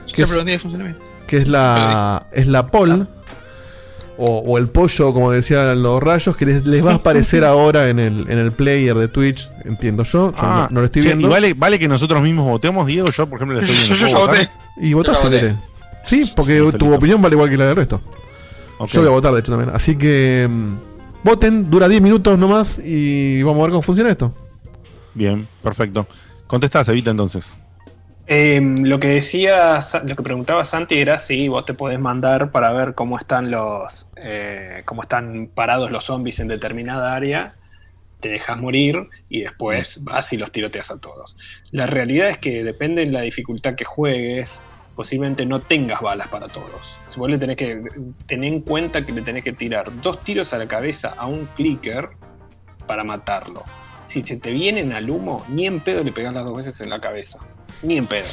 Yo 0.09 0.15
Que 0.17 0.23
es, 0.23 0.45
bien. 0.45 0.97
que 1.29 1.37
es 1.37 1.49
la. 1.49 2.27
Es 2.33 2.47
la 2.49 2.67
poll. 2.67 3.07
O, 4.19 4.39
o 4.47 4.57
el 4.57 4.69
pollo, 4.69 5.13
como 5.13 5.31
decían 5.31 5.83
los 5.83 6.03
rayos, 6.03 6.35
que 6.39 6.47
les, 6.47 6.67
les 6.67 6.85
va 6.85 6.93
a 6.93 6.95
aparecer 6.95 7.45
ahora 7.45 7.91
en 7.91 7.99
el, 7.99 8.25
en 8.31 8.39
el 8.39 8.51
player 8.51 8.97
de 8.97 9.09
Twitch, 9.09 9.47
entiendo 9.67 10.05
yo. 10.05 10.31
Yo 10.31 10.35
Ah, 10.39 10.67
no, 10.71 10.77
no 10.77 10.81
lo 10.81 10.87
estoy 10.87 11.03
viendo. 11.03 11.29
¿Y 11.29 11.31
vale, 11.31 11.53
vale 11.55 11.79
que 11.79 11.87
nosotros 11.87 12.23
mismos 12.23 12.47
votemos, 12.49 12.87
Diego? 12.87 13.09
Yo, 13.11 13.27
por 13.27 13.37
ejemplo, 13.37 13.59
le 13.61 13.65
estoy 13.67 13.77
viendo. 13.87 13.95
Yo 13.97 14.07
ya 14.09 14.15
¿Puedo 14.17 14.27
voté. 14.29 14.51
Y 14.79 14.95
votaste, 14.95 15.21
Yo. 15.51 15.57
Sí, 16.07 16.33
porque 16.35 16.73
tu 16.79 16.95
opinión 16.95 17.21
vale 17.21 17.35
igual 17.35 17.51
que 17.51 17.57
la 17.59 17.67
del 17.67 17.77
resto. 17.77 18.01
Yo 18.79 19.01
voy 19.01 19.09
a 19.09 19.13
votar, 19.13 19.33
de 19.33 19.41
hecho, 19.41 19.53
también. 19.53 19.75
Así 19.75 19.97
que 19.97 20.47
mm, 20.49 20.75
voten, 21.25 21.65
dura 21.65 21.89
10 21.89 22.03
minutos 22.03 22.39
nomás 22.39 22.79
y 22.83 23.43
vamos 23.43 23.61
a 23.61 23.63
ver 23.63 23.71
cómo 23.71 23.83
funciona 23.83 24.11
esto. 24.11 24.33
Bien, 25.15 25.47
perfecto. 25.63 26.07
Contestás, 26.47 26.89
Evita, 26.89 27.11
entonces. 27.11 27.57
Eh, 28.29 28.61
lo 28.81 28.99
que 28.99 29.09
decía, 29.09 29.81
lo 30.05 30.17
que 30.17 30.23
preguntaba 30.23 30.65
Santi 30.65 30.99
era 30.99 31.19
si 31.19 31.47
vos 31.47 31.65
te 31.65 31.75
podés 31.75 32.01
mandar 32.01 32.51
para 32.51 32.73
ver 32.73 32.95
cómo 32.95 33.19
están 33.19 33.51
los, 33.53 34.09
eh, 34.17 34.83
cómo 34.85 35.03
están 35.03 35.49
parados 35.55 35.93
los 35.93 36.05
zombies 36.05 36.41
en 36.41 36.49
determinada 36.49 37.15
área, 37.15 37.55
te 38.21 38.29
dejas 38.29 38.59
morir 38.59 39.09
y 39.29 39.43
después 39.43 40.03
vas 40.03 40.33
y 40.33 40.39
los 40.39 40.51
tiroteas 40.51 40.91
a 40.91 41.01
todos. 41.01 41.37
La 41.71 41.87
realidad 41.87 42.29
es 42.29 42.39
que 42.39 42.65
depende 42.65 43.07
de 43.07 43.13
la 43.13 43.21
dificultad 43.21 43.77
que 43.77 43.85
juegues, 43.85 44.61
posiblemente 44.97 45.47
no 45.47 45.61
tengas 45.61 46.01
balas 46.01 46.27
para 46.29 46.49
todos. 46.49 46.99
Si 47.07 47.21
vos 47.21 47.31
le 47.31 47.39
tenés 47.39 47.57
que 47.57 47.81
tener 48.27 48.53
en 48.53 48.61
cuenta 48.63 49.05
que 49.07 49.13
le 49.13 49.23
tenés 49.23 49.45
que 49.45 49.53
tirar 49.53 49.93
dos 50.01 50.19
tiros 50.21 50.53
a 50.53 50.59
la 50.59 50.67
cabeza 50.67 51.15
a 51.17 51.27
un 51.27 51.47
clicker 51.55 52.09
para 52.87 53.05
matarlo. 53.05 53.63
Si 54.09 54.23
se 54.23 54.37
te 54.37 54.51
vienen 54.51 54.93
al 54.93 55.11
humo, 55.11 55.45
ni 55.49 55.67
en 55.67 55.81
pedo 55.81 56.03
le 56.03 56.13
pegás 56.13 56.33
las 56.33 56.45
dos 56.45 56.57
veces 56.57 56.81
en 56.81 56.91
la 56.91 57.01
cabeza. 57.01 57.39
Ni 57.83 57.99
en 57.99 58.07
pedo. 58.07 58.29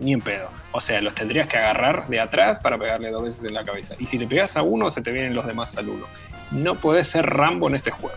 Ni 0.00 0.12
en 0.12 0.20
pedo. 0.20 0.48
O 0.72 0.80
sea, 0.80 1.00
los 1.00 1.14
tendrías 1.14 1.48
que 1.48 1.56
agarrar 1.56 2.08
de 2.08 2.20
atrás 2.20 2.58
para 2.60 2.78
pegarle 2.78 3.10
dos 3.10 3.24
veces 3.24 3.44
en 3.44 3.54
la 3.54 3.64
cabeza. 3.64 3.94
Y 3.98 4.06
si 4.06 4.18
le 4.18 4.26
pegas 4.26 4.56
a 4.56 4.62
uno, 4.62 4.90
se 4.90 5.02
te 5.02 5.10
vienen 5.12 5.34
los 5.34 5.46
demás 5.46 5.76
al 5.76 5.88
uno. 5.88 6.06
No 6.50 6.76
podés 6.76 7.08
ser 7.08 7.26
Rambo 7.26 7.68
en 7.68 7.74
este 7.76 7.90
juego. 7.90 8.16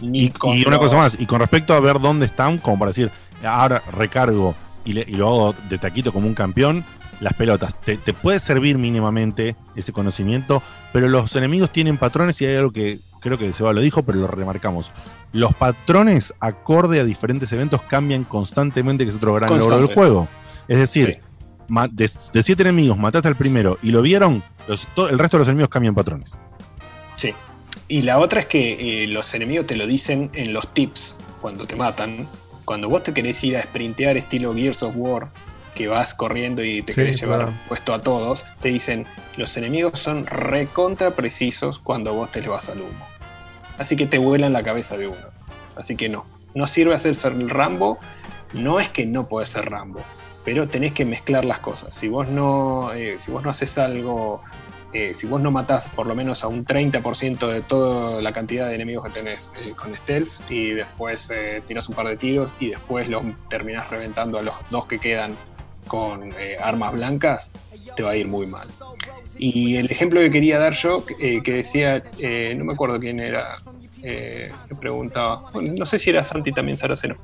Ni 0.00 0.24
Y, 0.24 0.64
una 0.66 0.78
cosa 0.78 0.96
más, 0.96 1.16
y 1.20 1.26
con 1.26 1.40
respecto 1.40 1.74
a 1.74 1.80
ver 1.80 2.00
dónde 2.00 2.24
están, 2.26 2.56
como 2.58 2.78
para 2.78 2.88
decir, 2.90 3.10
ahora 3.44 3.82
recargo 3.92 4.54
y, 4.84 4.94
le- 4.94 5.04
y 5.06 5.12
lo 5.12 5.26
hago 5.28 5.54
de 5.68 5.76
taquito 5.76 6.10
como 6.10 6.26
un 6.26 6.34
campeón, 6.34 6.84
las 7.20 7.34
pelotas. 7.34 7.80
Te, 7.80 7.96
te 7.96 8.12
puede 8.14 8.40
servir 8.40 8.78
mínimamente 8.78 9.54
ese 9.76 9.92
conocimiento, 9.92 10.62
pero 10.92 11.08
los 11.08 11.36
enemigos 11.36 11.70
tienen 11.70 11.98
patrones 11.98 12.40
y 12.42 12.46
hay 12.46 12.56
algo 12.56 12.72
que 12.72 12.98
creo 13.20 13.36
que 13.38 13.52
Seba 13.52 13.72
lo 13.72 13.80
dijo, 13.80 14.02
pero 14.02 14.18
lo 14.18 14.26
remarcamos. 14.26 14.92
Los 15.32 15.54
patrones, 15.54 16.32
acorde 16.40 16.98
a 17.00 17.04
diferentes 17.04 17.52
eventos, 17.52 17.82
cambian 17.82 18.24
constantemente, 18.24 19.04
que 19.04 19.10
es 19.10 19.16
otro 19.16 19.34
gran 19.34 19.56
logro 19.58 19.78
del 19.78 19.94
juego. 19.94 20.28
Es 20.66 20.78
decir, 20.78 21.20
de, 21.68 22.10
de 22.32 22.42
siete 22.42 22.62
enemigos, 22.62 22.96
mataste 22.98 23.28
al 23.28 23.36
primero 23.36 23.78
y 23.82 23.90
lo 23.90 24.02
vieron, 24.02 24.42
los- 24.66 24.86
to- 24.94 25.08
el 25.08 25.18
resto 25.18 25.36
de 25.36 25.40
los 25.40 25.48
enemigos 25.48 25.68
cambian 25.68 25.94
patrones. 25.94 26.38
Sí. 27.16 27.34
Y 27.88 28.02
la 28.02 28.18
otra 28.18 28.40
es 28.40 28.46
que 28.46 29.02
eh, 29.02 29.06
los 29.08 29.34
enemigos 29.34 29.66
te 29.66 29.76
lo 29.76 29.86
dicen 29.86 30.30
en 30.32 30.52
los 30.52 30.72
tips 30.74 31.16
cuando 31.40 31.64
te 31.66 31.76
matan. 31.76 32.26
Cuando 32.64 32.88
vos 32.88 33.02
te 33.02 33.12
querés 33.12 33.42
ir 33.44 33.56
a 33.56 33.62
sprintear 33.64 34.16
estilo 34.16 34.54
Gears 34.54 34.82
of 34.84 34.94
War, 34.96 35.28
que 35.80 35.88
vas 35.88 36.12
corriendo 36.12 36.62
y 36.62 36.82
te 36.82 36.92
Sí, 36.92 37.00
querés 37.00 37.20
llevar 37.22 37.38
claro. 37.38 37.52
puesto 37.66 37.94
a 37.94 38.02
todos, 38.02 38.44
te 38.60 38.68
dicen 38.68 39.06
los 39.38 39.56
enemigos 39.56 39.98
son 39.98 40.26
recontra 40.26 41.12
precisos 41.12 41.78
cuando 41.78 42.12
vos 42.12 42.30
te 42.30 42.42
le 42.42 42.48
vas 42.48 42.68
al 42.68 42.82
humo. 42.82 43.06
Así 43.78 43.96
que 43.96 44.04
te 44.06 44.18
vuelan 44.18 44.52
la 44.52 44.62
cabeza 44.62 44.98
de 44.98 45.08
uno. 45.08 45.26
Así 45.76 45.96
que 45.96 46.10
no. 46.10 46.26
No 46.54 46.66
sirve 46.66 46.94
hacer 46.94 47.16
ser 47.16 47.32
el 47.32 47.48
Rambo. 47.48 47.98
No 48.52 48.78
es 48.78 48.90
que 48.90 49.06
no 49.06 49.26
puedes 49.26 49.48
ser 49.48 49.70
Rambo. 49.70 50.00
Pero 50.44 50.68
tenés 50.68 50.92
que 50.92 51.06
mezclar 51.06 51.46
las 51.46 51.60
cosas. 51.60 51.94
Si 51.94 52.08
vos 52.08 52.28
no, 52.28 52.92
eh, 52.92 53.18
si 53.18 53.30
vos 53.30 53.42
no 53.42 53.48
haces 53.48 53.78
algo 53.78 54.42
eh, 54.92 55.14
si 55.14 55.28
vos 55.28 55.40
no 55.40 55.52
matás 55.52 55.88
por 55.88 56.06
lo 56.06 56.16
menos 56.16 56.42
a 56.42 56.48
un 56.48 56.66
30% 56.66 57.46
de 57.46 57.62
toda 57.62 58.20
la 58.20 58.32
cantidad 58.32 58.68
de 58.68 58.74
enemigos 58.74 59.04
que 59.04 59.10
tenés 59.10 59.50
eh, 59.62 59.72
con 59.76 59.96
stealth 59.96 60.50
y 60.50 60.72
después 60.72 61.30
tirás 61.68 61.88
un 61.88 61.94
par 61.94 62.08
de 62.08 62.16
tiros 62.16 62.52
y 62.58 62.70
después 62.70 63.08
los 63.08 63.22
terminás 63.48 63.88
reventando 63.88 64.40
a 64.40 64.42
los 64.42 64.56
dos 64.68 64.86
que 64.86 64.98
quedan 64.98 65.36
con 65.90 66.32
eh, 66.38 66.56
armas 66.62 66.92
blancas, 66.92 67.50
te 67.96 68.04
va 68.04 68.10
a 68.12 68.16
ir 68.16 68.28
muy 68.28 68.46
mal. 68.46 68.68
Y 69.36 69.74
el 69.76 69.90
ejemplo 69.90 70.20
que 70.20 70.30
quería 70.30 70.58
dar 70.60 70.72
yo, 70.74 71.04
eh, 71.18 71.40
que 71.42 71.52
decía, 71.54 72.00
eh, 72.18 72.54
no 72.56 72.64
me 72.64 72.74
acuerdo 72.74 73.00
quién 73.00 73.18
era, 73.18 73.56
eh, 74.02 74.52
preguntaba, 74.80 75.50
bueno, 75.52 75.72
no 75.76 75.84
sé 75.86 75.98
si 75.98 76.10
era 76.10 76.22
Santi 76.22 76.52
también 76.52 76.78
Saraceno, 76.78 77.16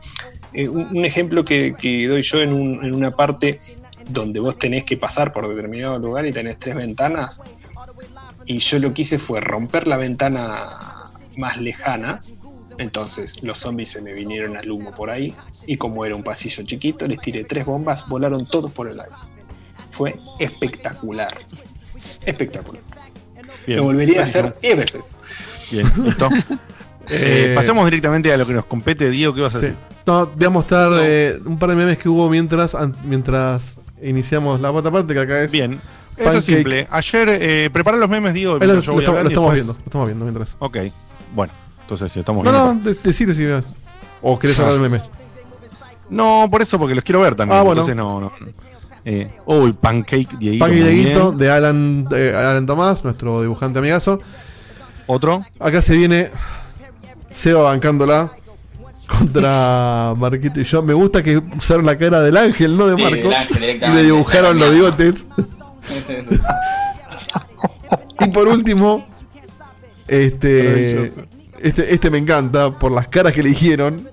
Eh, 0.52 0.68
un, 0.68 0.96
un 0.98 1.04
ejemplo 1.04 1.44
que, 1.44 1.74
que 1.78 2.08
doy 2.08 2.22
yo 2.22 2.38
en, 2.40 2.52
un- 2.52 2.84
en 2.84 2.92
una 2.94 3.10
parte 3.12 3.60
donde 4.08 4.40
vos 4.40 4.58
tenés 4.58 4.84
que 4.84 4.96
pasar 4.96 5.32
por 5.32 5.48
determinado 5.48 5.98
lugar 5.98 6.26
y 6.26 6.32
tenés 6.32 6.58
tres 6.58 6.74
ventanas, 6.74 7.40
y 8.46 8.58
yo 8.58 8.78
lo 8.80 8.92
que 8.92 9.02
hice 9.02 9.18
fue 9.18 9.40
romper 9.40 9.86
la 9.86 9.96
ventana 9.96 11.04
más 11.36 11.56
lejana. 11.58 12.20
Entonces 12.78 13.42
los 13.42 13.58
zombies 13.58 13.90
se 13.90 14.00
me 14.02 14.12
vinieron 14.12 14.56
al 14.56 14.70
humo 14.70 14.92
por 14.94 15.10
ahí 15.10 15.34
y 15.66 15.76
como 15.76 16.04
era 16.04 16.14
un 16.14 16.22
pasillo 16.22 16.62
chiquito, 16.64 17.06
les 17.06 17.18
tiré 17.20 17.44
tres 17.44 17.64
bombas, 17.64 18.06
volaron 18.08 18.44
todos 18.46 18.70
por 18.72 18.88
el 18.88 19.00
aire. 19.00 19.14
Fue 19.92 20.18
espectacular. 20.38 21.36
Espectacular. 22.24 22.82
Bien, 23.66 23.78
lo 23.78 23.84
volvería 23.84 24.16
buenísimo. 24.22 24.44
a 24.46 24.48
hacer 24.50 24.60
10 24.60 24.76
veces. 24.76 25.18
Bien, 25.70 25.90
listo. 26.04 26.28
Eh, 27.08 27.52
Eh, 27.52 27.54
pasemos 27.54 27.84
directamente 27.84 28.32
a 28.32 28.36
lo 28.36 28.44
que 28.44 28.52
nos 28.52 28.64
compete. 28.64 29.10
Diego, 29.10 29.32
¿qué 29.32 29.40
vas 29.40 29.54
a 29.54 29.60
Sí. 29.60 29.66
decir? 29.66 29.78
No, 30.06 30.26
voy 30.26 30.44
a 30.44 30.50
mostrar 30.50 30.90
eh, 30.96 31.38
un 31.44 31.56
par 31.56 31.68
de 31.70 31.76
memes 31.76 31.98
que 31.98 32.08
hubo 32.08 32.28
mientras, 32.28 32.76
mientras 33.04 33.78
iniciamos 34.02 34.60
la 34.60 34.72
otra 34.72 34.90
parte, 34.90 35.14
que 35.14 35.20
acá 35.20 35.42
es. 35.44 35.52
Bien. 35.52 35.80
Esto 36.16 36.32
es 36.32 36.44
simple. 36.44 36.88
Ayer, 36.90 37.28
eh, 37.30 37.70
prepara 37.72 37.96
los 37.96 38.08
memes, 38.08 38.34
Diego. 38.34 38.58
Lo, 38.58 38.66
lo 38.66 38.78
estamos, 38.80 39.04
lo 39.04 39.52
viendo, 39.52 39.72
lo 39.74 39.78
estamos 39.84 40.06
viendo 40.08 40.24
mientras. 40.24 40.56
Ok. 40.58 40.78
Bueno, 41.32 41.52
entonces 41.86 42.10
si 42.10 42.18
estamos 42.18 42.44
No, 42.44 42.50
viendo. 42.50 42.74
no, 42.74 42.80
de- 42.80 42.98
decide 43.02 43.32
si. 43.34 43.46
O 44.20 44.38
querés 44.38 44.58
hablar 44.58 44.74
de 44.74 44.80
memes. 44.80 45.02
No, 46.10 46.48
por 46.50 46.60
eso, 46.62 46.78
porque 46.78 46.94
los 46.96 47.04
quiero 47.04 47.20
ver 47.20 47.34
también. 47.36 47.58
Ah, 47.58 47.62
bueno. 47.62 47.82
Entonces 47.82 47.96
no, 47.96 48.20
no. 48.20 48.32
Eh, 49.04 49.30
uy, 49.46 49.72
Pancake 49.72 50.36
Dieguito. 50.38 50.64
Pan 50.64 50.72
y 50.76 50.80
muy 50.80 50.88
Dieguito 50.90 51.26
bien. 51.30 51.38
de 51.38 51.50
Alan, 51.50 52.04
de 52.04 52.36
Alan 52.36 52.66
Tomás, 52.66 53.04
nuestro 53.04 53.40
dibujante 53.40 53.78
amigazo. 53.78 54.18
Otro. 55.06 55.44
Acá 55.60 55.80
se 55.80 55.94
viene 55.96 56.30
Seba 57.30 57.62
bancándola 57.62 58.32
contra 59.06 60.12
Marquito 60.16 60.58
y 60.60 60.64
yo. 60.64 60.82
Me 60.82 60.92
gusta 60.94 61.22
que 61.22 61.40
usaron 61.56 61.86
la 61.86 61.96
cara 61.96 62.20
del 62.20 62.36
ángel, 62.36 62.76
no 62.76 62.86
de 62.88 62.96
Marco. 63.00 63.28
del 63.28 63.32
ángel 63.34 63.80
y 63.80 63.94
le 63.94 64.02
dibujaron 64.02 64.58
los 64.58 64.72
bigotes. 64.72 65.24
Ese, 65.96 66.18
ese. 66.20 66.40
Y 68.18 68.28
por 68.28 68.48
último, 68.48 69.06
este, 70.08 70.62
Maravilloso. 70.64 71.35
Este, 71.60 71.94
este 71.94 72.10
me 72.10 72.18
encanta 72.18 72.70
por 72.70 72.92
las 72.92 73.08
caras 73.08 73.32
que 73.32 73.42
le 73.42 73.50
hicieron. 73.50 74.08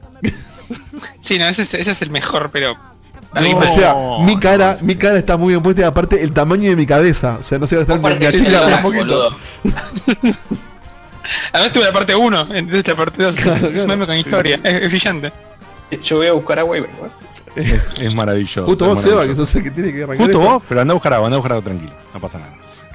Sí, 1.21 1.37
no, 1.37 1.45
ese, 1.47 1.63
es- 1.63 1.73
ese 1.73 1.91
es 1.91 2.01
el 2.01 2.09
mejor, 2.11 2.49
pero. 2.51 2.75
No, 3.33 3.57
o 3.57 3.73
sea, 3.73 3.95
mi 4.21 4.39
cara, 4.39 4.77
mi 4.81 4.95
cara 4.95 5.17
está 5.17 5.37
muy 5.37 5.49
bien 5.53 5.63
puesta 5.63 5.81
y 5.81 5.85
aparte 5.85 6.21
el 6.21 6.31
tamaño 6.33 6.69
de 6.69 6.75
mi 6.75 6.85
cabeza. 6.85 7.37
O 7.39 7.43
sea, 7.43 7.57
no 7.57 7.65
se 7.65 7.75
va 7.75 7.81
a 7.81 7.83
estar 7.83 8.27
achica 8.27 8.67
el 8.67 8.73
un 8.75 8.81
poquito. 8.83 9.35
Además 11.51 11.73
tuve 11.73 11.83
la 11.85 11.93
parte 11.93 12.15
1, 12.15 12.47
entonces 12.53 12.87
la 12.87 12.95
parte 12.95 13.23
2. 13.23 13.35
Claro, 13.35 13.55
es 13.57 13.63
un 13.63 13.69
claro. 13.73 13.87
meme 13.87 14.05
con 14.05 14.17
historia, 14.17 14.59
es, 14.63 14.73
es 14.83 14.89
brillante. 14.89 15.31
Yo 16.03 16.17
voy 16.17 16.27
a 16.27 16.33
buscar 16.33 16.59
agua 16.59 16.77
y 16.77 16.81
vengo. 16.81 17.09
Es, 17.55 17.93
es 18.01 18.15
maravilloso. 18.15 18.65
Justo 18.65 18.85
es 18.85 18.95
vos, 18.95 19.01
Seba, 19.03 19.27
que 19.27 19.35
sos 19.35 19.53
el 19.55 19.63
que 19.63 19.71
tiene 19.71 19.91
que 19.93 20.03
arrancar 20.03 20.25
Justo 20.25 20.39
esto. 20.41 20.51
vos, 20.53 20.63
pero 20.67 20.81
anda 20.81 20.91
a 20.91 20.95
buscar 20.95 21.13
agua, 21.13 21.27
anda 21.27 21.35
a 21.35 21.39
buscar 21.39 21.51
agua 21.53 21.63
tranquilo. 21.63 21.93
No 22.13 22.19
pasa 22.19 22.39
nada. 22.39 22.53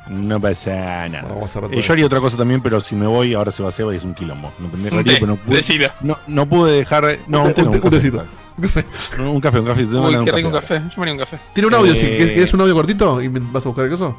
No 0.08 0.40
pasa 0.40 1.06
nada. 1.08 1.28
Vamos 1.28 1.54
a 1.54 1.58
Eh, 1.70 1.82
yo 1.82 1.92
haría 1.92 2.06
otra 2.06 2.20
cosa 2.20 2.36
también, 2.36 2.60
pero 2.62 2.80
si 2.80 2.94
me 2.96 3.06
voy, 3.06 3.34
ahora 3.34 3.52
se 3.52 3.62
va 3.62 3.70
Seba 3.70 3.92
y 3.92 3.96
es 3.96 4.04
un 4.04 4.14
quilombo. 4.14 4.52
No 4.58 4.66
Un 4.66 5.04
té, 5.04 5.14
pero 5.20 5.26
no 5.26 5.36
pude, 5.36 5.90
no, 6.00 6.18
no 6.26 6.46
pude 6.48 6.72
dejar. 6.78 7.18
No, 7.26 7.42
Un 7.44 7.54
té- 7.54 7.62
no, 7.62 7.70
un 7.70 7.72
té- 7.72 7.78
un 7.78 7.82
café. 7.84 7.96
tecito. 7.96 8.24
Un 8.56 8.62
café. 8.64 8.84
No, 9.18 9.32
un 9.32 9.40
café, 9.40 9.60
un 9.60 9.66
café. 9.66 9.80
tengo 9.84 10.06
Uy, 10.08 10.16
rico 10.30 10.48
un 10.48 10.54
café. 10.54 10.74
Yo 10.76 10.82
me 10.96 11.02
haría 11.02 11.12
un 11.14 11.18
café. 11.20 11.38
Tiene 11.52 11.66
un 11.68 11.74
audio, 11.74 11.92
Eh, 11.92 11.98
¿querés, 12.00 12.30
querés 12.34 12.54
un 12.54 12.60
audio 12.62 12.74
cortito 12.74 13.22
y 13.22 13.28
me 13.28 13.40
vas 13.40 13.64
a 13.64 13.68
buscar 13.68 13.84
el 13.84 13.90
coso? 13.90 14.16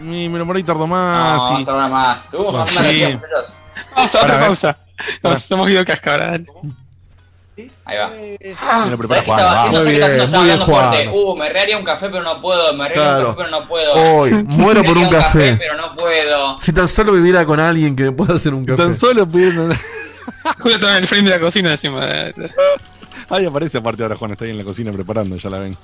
Y 0.00 0.28
me 0.28 0.38
lo 0.38 0.46
por 0.46 0.56
ahí 0.56 0.62
tardó 0.62 0.80
No, 0.80 0.86
más. 0.88 1.38
vamos 1.38 1.60
y- 1.60 1.62
a 1.62 1.66
tardar 1.66 1.90
más. 1.90 2.28
Sí. 2.30 3.18
Vamos 3.96 4.14
a 4.14 4.22
otra 4.22 4.40
pausa. 4.40 4.78
Nos 5.22 5.42
somos 5.42 5.66
Guido 5.66 5.84
Casca 5.84 6.12
ahora. 6.12 6.26
dale. 6.32 6.46
Ahí 7.84 7.96
va. 7.98 8.10
Me 8.84 8.90
lo 8.90 8.98
prepara 8.98 9.24
¿Sabés 9.24 9.24
qué 9.24 9.30
estaba 9.30 9.36
Juan, 9.36 9.38
estaba 9.38 9.52
haciendo? 9.52 9.80
Estaba 9.80 9.82
muy 9.82 9.92
bien, 9.94 10.02
hablando 10.02 10.66
fuerte. 10.66 11.06
Juan. 11.06 11.08
Uh, 11.14 11.36
me 11.36 11.48
rearía 11.48 11.78
un 11.78 11.84
café, 11.84 12.08
pero 12.08 12.22
no 12.22 12.40
puedo. 12.40 12.72
Me 12.74 12.88
rearía 12.88 12.94
Claro. 13.02 13.18
un 13.18 13.24
café, 13.34 13.36
pero 13.36 13.50
no 13.60 13.68
puedo. 13.68 13.92
Hoy, 13.94 14.30
Me 14.32 14.42
muero 14.44 14.82
por 14.82 14.94
rearía 14.96 15.04
un 15.08 15.10
café. 15.22 15.56
Pero 15.58 15.76
no 15.76 15.96
puedo. 15.96 16.60
Si 16.60 16.72
tan 16.72 16.88
solo 16.88 17.12
viviera 17.12 17.44
con 17.46 17.58
alguien 17.60 17.96
que 17.96 18.04
me 18.04 18.12
pueda 18.12 18.34
hacer 18.34 18.54
un 18.54 18.64
café. 18.64 18.82
Tan 18.82 18.94
solo 18.94 19.28
pudiesen. 19.28 19.70
Justo 20.60 20.88
en 20.88 20.96
el 20.96 21.06
frame 21.06 21.24
de 21.24 21.30
la 21.30 21.40
cocina 21.40 21.72
encima. 21.72 22.06
Ahí 23.30 23.44
aparece 23.44 23.78
aparte 23.78 24.02
ahora 24.02 24.16
Juan, 24.16 24.32
está 24.32 24.44
ahí 24.44 24.50
en 24.52 24.58
la 24.58 24.64
cocina 24.64 24.90
preparando, 24.92 25.36
ya 25.36 25.50
la 25.50 25.58
ven. 25.58 25.76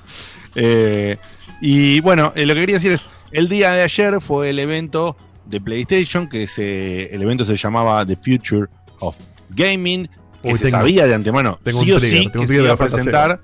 Eh, 0.55 1.17
y 1.61 1.99
bueno, 1.99 2.31
eh, 2.35 2.45
lo 2.45 2.53
que 2.53 2.61
quería 2.61 2.75
decir 2.75 2.91
es, 2.91 3.07
el 3.31 3.49
día 3.49 3.71
de 3.73 3.83
ayer 3.83 4.19
fue 4.21 4.49
el 4.49 4.59
evento 4.59 5.15
de 5.45 5.61
PlayStation, 5.61 6.27
que 6.27 6.47
se, 6.47 7.13
el 7.13 7.21
evento 7.21 7.45
se 7.45 7.55
llamaba 7.55 8.05
The 8.05 8.15
Future 8.15 8.67
of 8.99 9.15
Gaming, 9.49 10.09
que 10.45 10.53
Uy, 10.53 10.57
se 10.57 10.65
tengo- 10.65 10.77
sabía 10.77 11.05
de 11.07 11.13
antemano, 11.15 11.59
tengo 11.63 11.81
sí 11.81 11.91
un 11.91 11.97
o 11.97 11.99
trigger, 11.99 12.19
sí, 12.23 12.29
tengo 12.29 12.41
un 12.41 12.47
que 12.47 12.53
se 12.55 12.61
iba 12.61 12.71
a 12.71 12.77
presentar, 12.77 13.41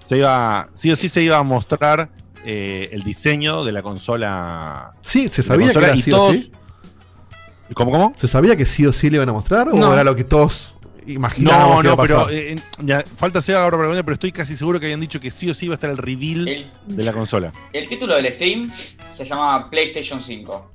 se 0.00 0.16
iba, 0.18 0.68
sí 0.72 0.90
o 0.90 0.96
sí 0.96 1.08
se 1.08 1.22
iba 1.22 1.36
a 1.36 1.42
mostrar 1.42 2.10
eh, 2.44 2.88
el 2.92 3.02
diseño 3.02 3.64
de 3.64 3.72
la 3.72 3.82
consola. 3.82 4.94
Sí, 5.02 5.28
se 5.28 5.42
sabía 5.42 5.72
que 5.72 5.78
era 5.78 5.94
y 5.94 6.00
sí 6.02 6.12
o 6.12 6.16
todos- 6.16 6.36
sí. 6.36 6.52
¿Cómo, 7.74 7.90
cómo? 7.90 8.14
¿Se 8.16 8.26
sabía 8.28 8.56
que 8.56 8.64
sí 8.64 8.86
o 8.86 8.92
sí 8.94 9.10
le 9.10 9.16
iban 9.16 9.28
a 9.28 9.32
mostrar? 9.32 9.68
¿O 9.68 9.74
No. 9.76 9.92
era 9.92 10.02
lo 10.04 10.16
que 10.16 10.24
todos 10.24 10.74
imaginábamos 11.06 11.84
No, 11.84 11.90
no, 11.90 11.96
pero 12.02 12.28
eh, 12.30 12.56
ya, 12.82 13.04
falta 13.16 13.40
sea 13.42 13.58
ahora 13.64 13.72
para 13.76 13.80
preguntar, 13.88 14.04
pero 14.04 14.14
estoy 14.14 14.32
casi 14.32 14.56
seguro 14.56 14.78
que 14.80 14.86
habían 14.86 15.00
dicho 15.00 15.20
que 15.20 15.30
sí 15.30 15.50
o 15.50 15.54
sí 15.54 15.66
iba 15.66 15.74
a 15.74 15.76
estar 15.76 15.90
el 15.90 15.98
reveal 15.98 16.48
El, 16.48 16.70
de 16.86 17.02
la 17.02 17.12
consola. 17.12 17.52
el 17.72 17.88
título 17.88 18.14
del 18.14 18.26
stream 18.34 18.70
se 19.14 19.24
llama 19.24 19.68
PlayStation 19.70 20.20
5. 20.22 20.72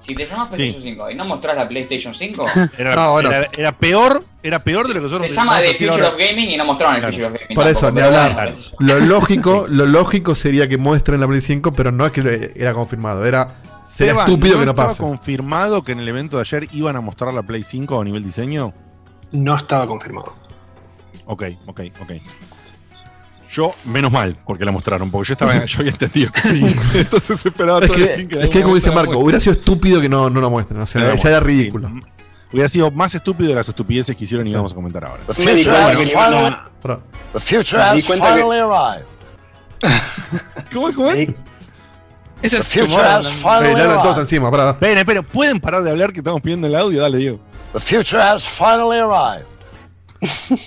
Si 0.00 0.14
te 0.14 0.24
llamas 0.26 0.48
PlayStation 0.48 0.82
5 0.82 1.10
y 1.10 1.14
no 1.14 1.24
mostrás 1.26 1.56
la 1.56 1.68
PlayStation 1.68 2.14
5, 2.14 2.46
Era, 2.78 2.96
No, 2.96 3.12
bueno. 3.12 3.30
era, 3.30 3.48
era 3.56 3.72
peor, 3.72 4.24
era 4.42 4.58
peor 4.58 4.88
de 4.88 4.94
lo 4.94 5.00
que 5.00 5.06
nosotros 5.06 5.28
se 5.28 5.34
llama 5.34 5.60
The 5.60 5.74
Future 5.74 5.90
ahora. 5.90 6.08
of 6.08 6.16
Gaming 6.18 6.50
y 6.50 6.56
no 6.56 6.64
mostraron 6.64 6.96
el 6.96 7.00
Claro. 7.02 7.12
Future 7.14 7.26
of 7.34 7.40
Gaming. 7.42 7.54
Por 7.54 7.66
eso, 7.68 7.90
ni 7.92 8.00
hablar. 8.00 8.32
bueno. 8.34 8.52
Lo 8.78 8.98
lógico, 9.00 9.66
lo 9.68 9.86
lógico 9.86 10.34
sería 10.34 10.68
que 10.68 10.78
muestren 10.78 11.20
la 11.20 11.28
Play 11.28 11.40
5, 11.42 11.72
pero 11.74 11.92
no 11.92 12.06
es 12.06 12.12
que 12.12 12.52
era 12.56 12.72
confirmado, 12.72 13.24
era, 13.26 13.56
sería 13.84 14.12
Seba, 14.14 14.24
estúpido 14.24 14.54
¿no 14.54 14.60
que 14.60 14.64
no 14.66 14.70
estaba 14.72 14.88
pase. 14.88 15.02
confirmado 15.02 15.82
que 15.84 15.92
en 15.92 16.00
el 16.00 16.08
evento 16.08 16.38
de 16.38 16.42
ayer 16.42 16.66
iban 16.72 16.96
a 16.96 17.00
mostrar 17.02 17.34
la 17.34 17.42
Play 17.42 17.62
5 17.62 18.00
a 18.00 18.04
nivel 18.04 18.24
diseño? 18.24 18.72
No 19.32 19.54
estaba 19.56 19.86
confirmado. 19.86 20.34
Ok, 21.26 21.42
ok, 21.66 21.80
ok. 22.00 22.12
Yo, 23.52 23.74
menos 23.84 24.12
mal, 24.12 24.36
porque 24.46 24.64
la 24.64 24.70
mostraron, 24.70 25.10
porque 25.10 25.28
yo 25.28 25.32
estaba, 25.32 25.64
yo 25.64 25.80
había 25.80 25.90
entendido 25.92 26.30
que 26.30 26.40
sí. 26.42 26.62
Entonces 26.94 27.44
esperaba 27.44 27.80
Es 27.80 27.88
todo 27.88 27.96
que, 27.96 28.28
es 28.42 28.50
que 28.50 28.62
como 28.62 28.76
dice 28.76 28.90
la 28.90 28.94
Marco, 28.94 29.18
hubiera 29.18 29.40
sido 29.40 29.54
estúpido 29.54 30.00
que 30.00 30.08
no, 30.08 30.30
no 30.30 30.40
lo 30.40 30.50
muestren. 30.50 30.80
O 30.80 30.86
sea, 30.86 31.00
Pero 31.00 31.14
ya 31.16 31.20
bueno, 31.22 31.36
era 31.36 31.38
sí. 31.40 31.44
ridículo. 31.46 31.90
Hubiera 32.52 32.68
sido 32.68 32.90
más 32.90 33.14
estúpido 33.14 33.48
de 33.48 33.54
las 33.56 33.68
estupideces 33.68 34.16
que 34.16 34.24
hicieron 34.24 34.46
y 34.46 34.50
Sí. 34.50 34.56
vamos 34.56 34.72
a 34.72 34.74
comentar 34.74 35.04
ahora. 35.04 35.22
The 35.26 35.34
future 35.34 35.70
has 35.76 35.96
finally, 35.96 36.56
the 37.32 37.40
future 37.40 37.80
has 37.82 38.10
arrived. 38.10 39.04
¿Cómo, 40.72 40.92
cómo 40.94 41.10
es? 41.10 41.28
Ese 42.42 42.56
The 42.56 42.62
es 42.62 42.68
future 42.68 42.86
Tomorrowland. 42.88 43.18
has 43.18 43.30
finally 43.32 43.74
todos 43.74 44.04
arrived. 44.06 44.20
encima, 44.20 44.50
pará. 44.50 44.70
Esperen, 44.70 44.98
esperen, 44.98 45.24
¿pueden 45.24 45.60
parar 45.60 45.82
de 45.82 45.90
hablar 45.90 46.12
que 46.12 46.18
estamos 46.20 46.40
pidiendo 46.40 46.66
el 46.66 46.74
audio? 46.74 47.02
Dale, 47.02 47.18
Diego. 47.18 47.40
The 47.72 47.80
future 47.80 48.20
has 48.22 48.46
finally 48.46 48.98
arrived. 48.98 49.46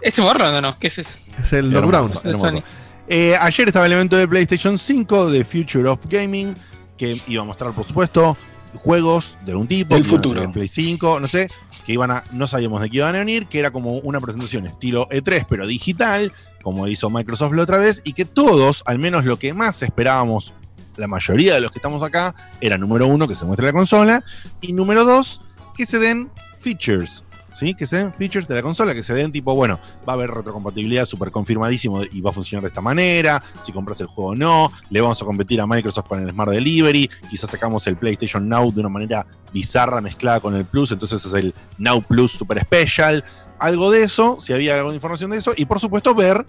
¿Es 0.00 0.14
Tomorrowland 0.14 0.56
o 0.56 0.60
no? 0.60 0.78
¿Qué 0.78 0.86
es 0.88 0.98
eso? 0.98 1.18
Es 1.40 1.52
el 1.52 1.70
Doc 1.70 1.86
Brown. 1.86 2.10
Hermoso. 2.24 2.62
Eh, 3.08 3.36
ayer 3.40 3.68
estaba 3.68 3.86
el 3.86 3.92
evento 3.92 4.16
de 4.16 4.26
PlayStation 4.26 4.78
5 4.78 5.30
de 5.30 5.44
Future 5.44 5.88
of 5.88 6.00
Gaming, 6.08 6.54
que 6.96 7.16
iba 7.28 7.42
a 7.42 7.46
mostrar, 7.46 7.72
por 7.72 7.84
supuesto, 7.84 8.36
juegos 8.76 9.36
de 9.44 9.54
un 9.54 9.66
tipo, 9.66 9.94
a 9.94 10.02
futuro. 10.02 10.42
en 10.42 10.52
Play 10.52 10.68
5, 10.68 11.20
no 11.20 11.26
sé, 11.28 11.48
que 11.84 11.92
iban 11.92 12.10
a, 12.10 12.24
no 12.32 12.46
sabíamos 12.46 12.80
de 12.80 12.90
qué 12.90 12.98
iban 12.98 13.14
a 13.14 13.18
venir, 13.18 13.46
que 13.46 13.58
era 13.58 13.70
como 13.70 13.98
una 13.98 14.20
presentación 14.20 14.66
estilo 14.66 15.08
E3, 15.08 15.46
pero 15.48 15.66
digital, 15.66 16.32
como 16.62 16.88
hizo 16.88 17.10
Microsoft 17.10 17.54
la 17.54 17.62
otra 17.62 17.78
vez, 17.78 18.02
y 18.04 18.12
que 18.12 18.24
todos, 18.24 18.82
al 18.86 18.98
menos 18.98 19.24
lo 19.24 19.38
que 19.38 19.54
más 19.54 19.82
esperábamos, 19.82 20.52
la 20.96 21.06
mayoría 21.06 21.54
de 21.54 21.60
los 21.60 21.70
que 21.70 21.78
estamos 21.78 22.02
acá, 22.02 22.34
era 22.60 22.76
número 22.78 23.06
uno, 23.06 23.28
que 23.28 23.34
se 23.34 23.44
muestre 23.44 23.66
la 23.66 23.72
consola, 23.72 24.24
y 24.60 24.72
número 24.72 25.04
dos, 25.04 25.40
que 25.76 25.86
se 25.86 25.98
den 25.98 26.30
features. 26.60 27.24
¿Sí? 27.56 27.72
Que 27.72 27.86
se 27.86 27.96
den 27.96 28.12
features 28.12 28.46
de 28.46 28.54
la 28.54 28.60
consola, 28.60 28.92
que 28.92 29.02
se 29.02 29.14
den 29.14 29.32
tipo, 29.32 29.54
bueno, 29.54 29.80
va 30.06 30.12
a 30.12 30.16
haber 30.16 30.30
retrocompatibilidad 30.30 31.06
súper 31.06 31.30
confirmadísimo 31.30 32.02
y 32.04 32.20
va 32.20 32.28
a 32.28 32.32
funcionar 32.34 32.60
de 32.60 32.68
esta 32.68 32.82
manera, 32.82 33.42
si 33.62 33.72
compras 33.72 33.98
el 34.02 34.08
juego 34.08 34.32
o 34.32 34.34
no, 34.34 34.70
le 34.90 35.00
vamos 35.00 35.22
a 35.22 35.24
competir 35.24 35.58
a 35.62 35.66
Microsoft 35.66 36.06
con 36.06 36.22
el 36.22 36.30
Smart 36.30 36.52
Delivery, 36.52 37.08
quizás 37.30 37.48
sacamos 37.48 37.86
el 37.86 37.96
PlayStation 37.96 38.46
Now 38.46 38.70
de 38.70 38.80
una 38.80 38.90
manera 38.90 39.26
bizarra 39.54 40.02
mezclada 40.02 40.40
con 40.40 40.54
el 40.54 40.66
Plus, 40.66 40.92
entonces 40.92 41.24
es 41.24 41.32
el 41.32 41.54
Now 41.78 42.02
Plus 42.02 42.32
Super 42.32 42.60
Special, 42.60 43.24
algo 43.58 43.90
de 43.90 44.02
eso, 44.02 44.36
si 44.38 44.52
había 44.52 44.74
alguna 44.74 44.94
información 44.94 45.30
de 45.30 45.38
eso, 45.38 45.54
y 45.56 45.64
por 45.64 45.80
supuesto 45.80 46.14
ver 46.14 46.44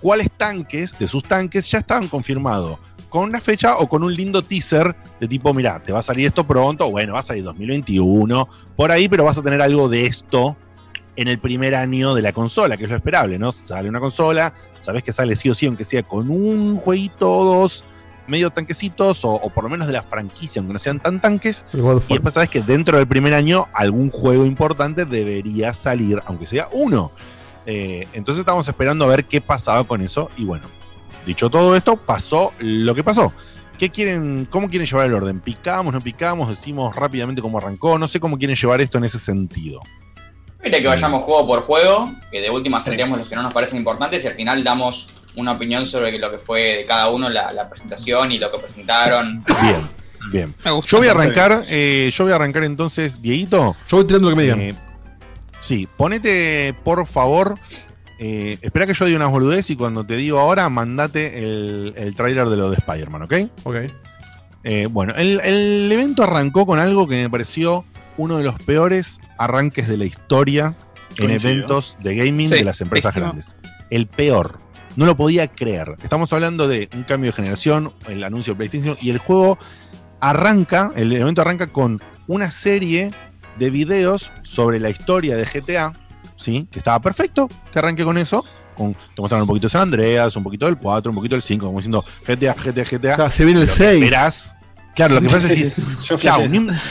cuáles 0.00 0.30
tanques 0.30 0.98
de 0.98 1.06
sus 1.06 1.22
tanques 1.22 1.70
ya 1.70 1.80
estaban 1.80 2.08
confirmados 2.08 2.78
con 3.16 3.30
una 3.30 3.40
fecha 3.40 3.78
o 3.78 3.88
con 3.88 4.02
un 4.02 4.14
lindo 4.14 4.42
teaser 4.42 4.94
de 5.18 5.26
tipo, 5.26 5.54
mira, 5.54 5.80
te 5.80 5.90
va 5.90 6.00
a 6.00 6.02
salir 6.02 6.26
esto 6.26 6.44
pronto, 6.44 6.90
bueno, 6.90 7.14
va 7.14 7.20
a 7.20 7.22
salir 7.22 7.42
2021, 7.44 8.48
por 8.76 8.92
ahí, 8.92 9.08
pero 9.08 9.24
vas 9.24 9.38
a 9.38 9.42
tener 9.42 9.62
algo 9.62 9.88
de 9.88 10.04
esto 10.04 10.56
en 11.16 11.28
el 11.28 11.38
primer 11.38 11.74
año 11.74 12.14
de 12.14 12.20
la 12.20 12.32
consola, 12.32 12.76
que 12.76 12.84
es 12.84 12.90
lo 12.90 12.96
esperable, 12.96 13.38
¿no? 13.38 13.52
Sale 13.52 13.88
una 13.88 14.00
consola, 14.00 14.52
sabes 14.78 15.02
que 15.02 15.12
sale 15.12 15.34
sí 15.34 15.48
o 15.48 15.54
sí, 15.54 15.64
aunque 15.64 15.84
sea 15.84 16.02
con 16.02 16.30
un 16.30 16.76
jueguito 16.76 17.32
o 17.32 17.44
dos, 17.44 17.84
medio 18.26 18.50
tanquecitos, 18.50 19.24
o, 19.24 19.32
o 19.32 19.48
por 19.48 19.64
lo 19.64 19.70
menos 19.70 19.86
de 19.86 19.94
la 19.94 20.02
franquicia, 20.02 20.60
aunque 20.60 20.74
no 20.74 20.78
sean 20.78 21.00
tan 21.00 21.22
tanques, 21.22 21.64
y 21.72 22.12
después 22.12 22.34
sabes 22.34 22.50
que 22.50 22.60
dentro 22.60 22.98
del 22.98 23.06
primer 23.06 23.32
año 23.32 23.66
algún 23.72 24.10
juego 24.10 24.44
importante 24.44 25.06
debería 25.06 25.72
salir, 25.72 26.20
aunque 26.26 26.44
sea 26.44 26.68
uno. 26.72 27.12
Eh, 27.64 28.06
entonces 28.12 28.40
estábamos 28.40 28.68
esperando 28.68 29.04
a 29.04 29.08
ver 29.08 29.24
qué 29.24 29.40
pasaba 29.40 29.84
con 29.84 30.00
eso. 30.00 30.30
Y 30.36 30.44
bueno, 30.44 30.66
dicho 31.26 31.50
todo 31.50 31.76
esto, 31.76 31.96
pasó 31.96 32.52
lo 32.60 32.94
que 32.94 33.04
pasó. 33.04 33.32
¿Qué 33.78 33.90
quieren, 33.90 34.46
¿Cómo 34.48 34.70
quieren 34.70 34.86
llevar 34.86 35.06
el 35.06 35.14
orden? 35.14 35.40
¿Picamos, 35.40 35.92
no 35.92 36.00
picamos? 36.00 36.48
¿Decimos 36.48 36.96
rápidamente 36.96 37.42
cómo 37.42 37.58
arrancó? 37.58 37.98
No 37.98 38.08
sé 38.08 38.20
cómo 38.20 38.38
quieren 38.38 38.56
llevar 38.56 38.80
esto 38.80 38.96
en 38.96 39.04
ese 39.04 39.18
sentido. 39.18 39.80
Mira 40.64 40.80
que 40.80 40.86
vayamos 40.86 41.22
juego 41.22 41.46
por 41.46 41.60
juego, 41.60 42.10
que 42.30 42.40
de 42.40 42.50
última 42.50 42.80
salteamos 42.80 43.18
los 43.18 43.28
que 43.28 43.36
no 43.36 43.42
nos 43.42 43.52
parecen 43.52 43.78
importantes 43.78 44.24
y 44.24 44.26
al 44.26 44.34
final 44.34 44.64
damos 44.64 45.08
una 45.36 45.52
opinión 45.52 45.86
sobre 45.86 46.18
lo 46.18 46.30
que 46.30 46.38
fue 46.38 46.62
de 46.78 46.86
cada 46.86 47.10
uno 47.10 47.28
la, 47.28 47.52
la 47.52 47.68
presentación 47.68 48.32
y 48.32 48.38
lo 48.38 48.50
que 48.50 48.58
presentaron. 48.58 49.44
Bien, 49.62 49.88
bien. 50.32 50.54
Yo 50.86 50.98
voy 50.98 51.08
a 51.08 51.10
arrancar, 51.10 51.64
eh, 51.68 52.10
yo 52.12 52.24
voy 52.24 52.32
a 52.32 52.36
arrancar 52.36 52.64
entonces, 52.64 53.20
Dieguito. 53.20 53.76
Yo 53.88 53.96
voy 53.98 54.06
tirando 54.06 54.30
lo 54.30 54.34
que 54.34 54.36
me 54.36 54.42
digan. 54.42 54.60
Eh, 54.62 54.74
sí, 55.58 55.86
ponete 55.96 56.74
por 56.82 57.06
favor. 57.06 57.58
Eh, 58.18 58.58
espera 58.62 58.86
que 58.86 58.94
yo 58.94 59.04
diga 59.04 59.16
unas 59.18 59.30
boludez 59.30 59.68
y 59.70 59.76
cuando 59.76 60.04
te 60.04 60.16
digo 60.16 60.38
ahora, 60.38 60.68
mandate 60.68 61.38
el, 61.38 61.94
el 61.96 62.14
trailer 62.14 62.48
de 62.48 62.56
lo 62.56 62.70
de 62.70 62.76
Spider-Man, 62.76 63.22
¿ok? 63.22 63.34
Ok. 63.64 63.76
Eh, 64.64 64.88
bueno, 64.90 65.14
el, 65.16 65.40
el 65.40 65.90
evento 65.92 66.22
arrancó 66.24 66.66
con 66.66 66.78
algo 66.78 67.06
que 67.06 67.16
me 67.22 67.30
pareció 67.30 67.84
uno 68.16 68.38
de 68.38 68.44
los 68.44 68.54
peores 68.62 69.20
arranques 69.38 69.86
de 69.88 69.96
la 69.98 70.06
historia 70.06 70.74
en 71.18 71.26
Coincido. 71.26 71.52
eventos 71.52 71.96
de 72.02 72.16
gaming 72.16 72.48
Sí, 72.48 72.54
de 72.56 72.64
las 72.64 72.80
empresas 72.80 73.12
pésimo. 73.12 73.26
grandes. 73.26 73.56
El 73.90 74.06
peor. 74.06 74.58
No 74.96 75.04
lo 75.06 75.16
podía 75.16 75.46
creer. 75.48 75.94
Estamos 76.02 76.32
hablando 76.32 76.66
de 76.68 76.88
un 76.94 77.02
cambio 77.04 77.30
de 77.30 77.36
generación, 77.36 77.92
el 78.08 78.24
anuncio 78.24 78.54
de 78.54 78.56
PlayStation, 78.56 78.96
y 79.00 79.10
el 79.10 79.18
juego 79.18 79.58
arranca, 80.20 80.90
el 80.96 81.12
evento 81.12 81.42
arranca 81.42 81.66
con 81.68 82.00
una 82.26 82.50
serie 82.50 83.10
de 83.58 83.70
videos 83.70 84.32
sobre 84.42 84.80
la 84.80 84.88
historia 84.90 85.36
de 85.36 85.44
GTA, 85.44 85.92
¿sí? 86.36 86.68
Que 86.70 86.78
estaba 86.78 87.00
perfecto, 87.00 87.48
que 87.72 87.78
arranque 87.78 88.04
con 88.04 88.18
eso. 88.18 88.44
Con, 88.76 88.92
te 88.94 89.20
mostraron 89.22 89.42
un 89.42 89.48
poquito 89.48 89.66
de 89.66 89.70
San 89.70 89.82
Andreas, 89.82 90.36
un 90.36 90.42
poquito 90.44 90.66
del 90.66 90.76
4, 90.76 91.10
un 91.10 91.16
poquito 91.16 91.34
del 91.34 91.42
5, 91.42 91.64
como 91.66 91.78
diciendo 91.78 92.04
GTA, 92.26 92.52
GTA, 92.54 92.84
GTA. 92.84 93.14
Claro, 93.16 93.30
se 93.30 93.44
viene 93.44 93.60
el 93.60 93.66
Lo 93.66 93.72
que 93.72 93.78
6. 93.78 94.02
esperás- 94.04 94.52
Claro, 94.94 95.14
lo 95.16 95.20
que 95.20 95.28
pasa 95.30 95.52
es 95.52 95.74
que 95.74 95.82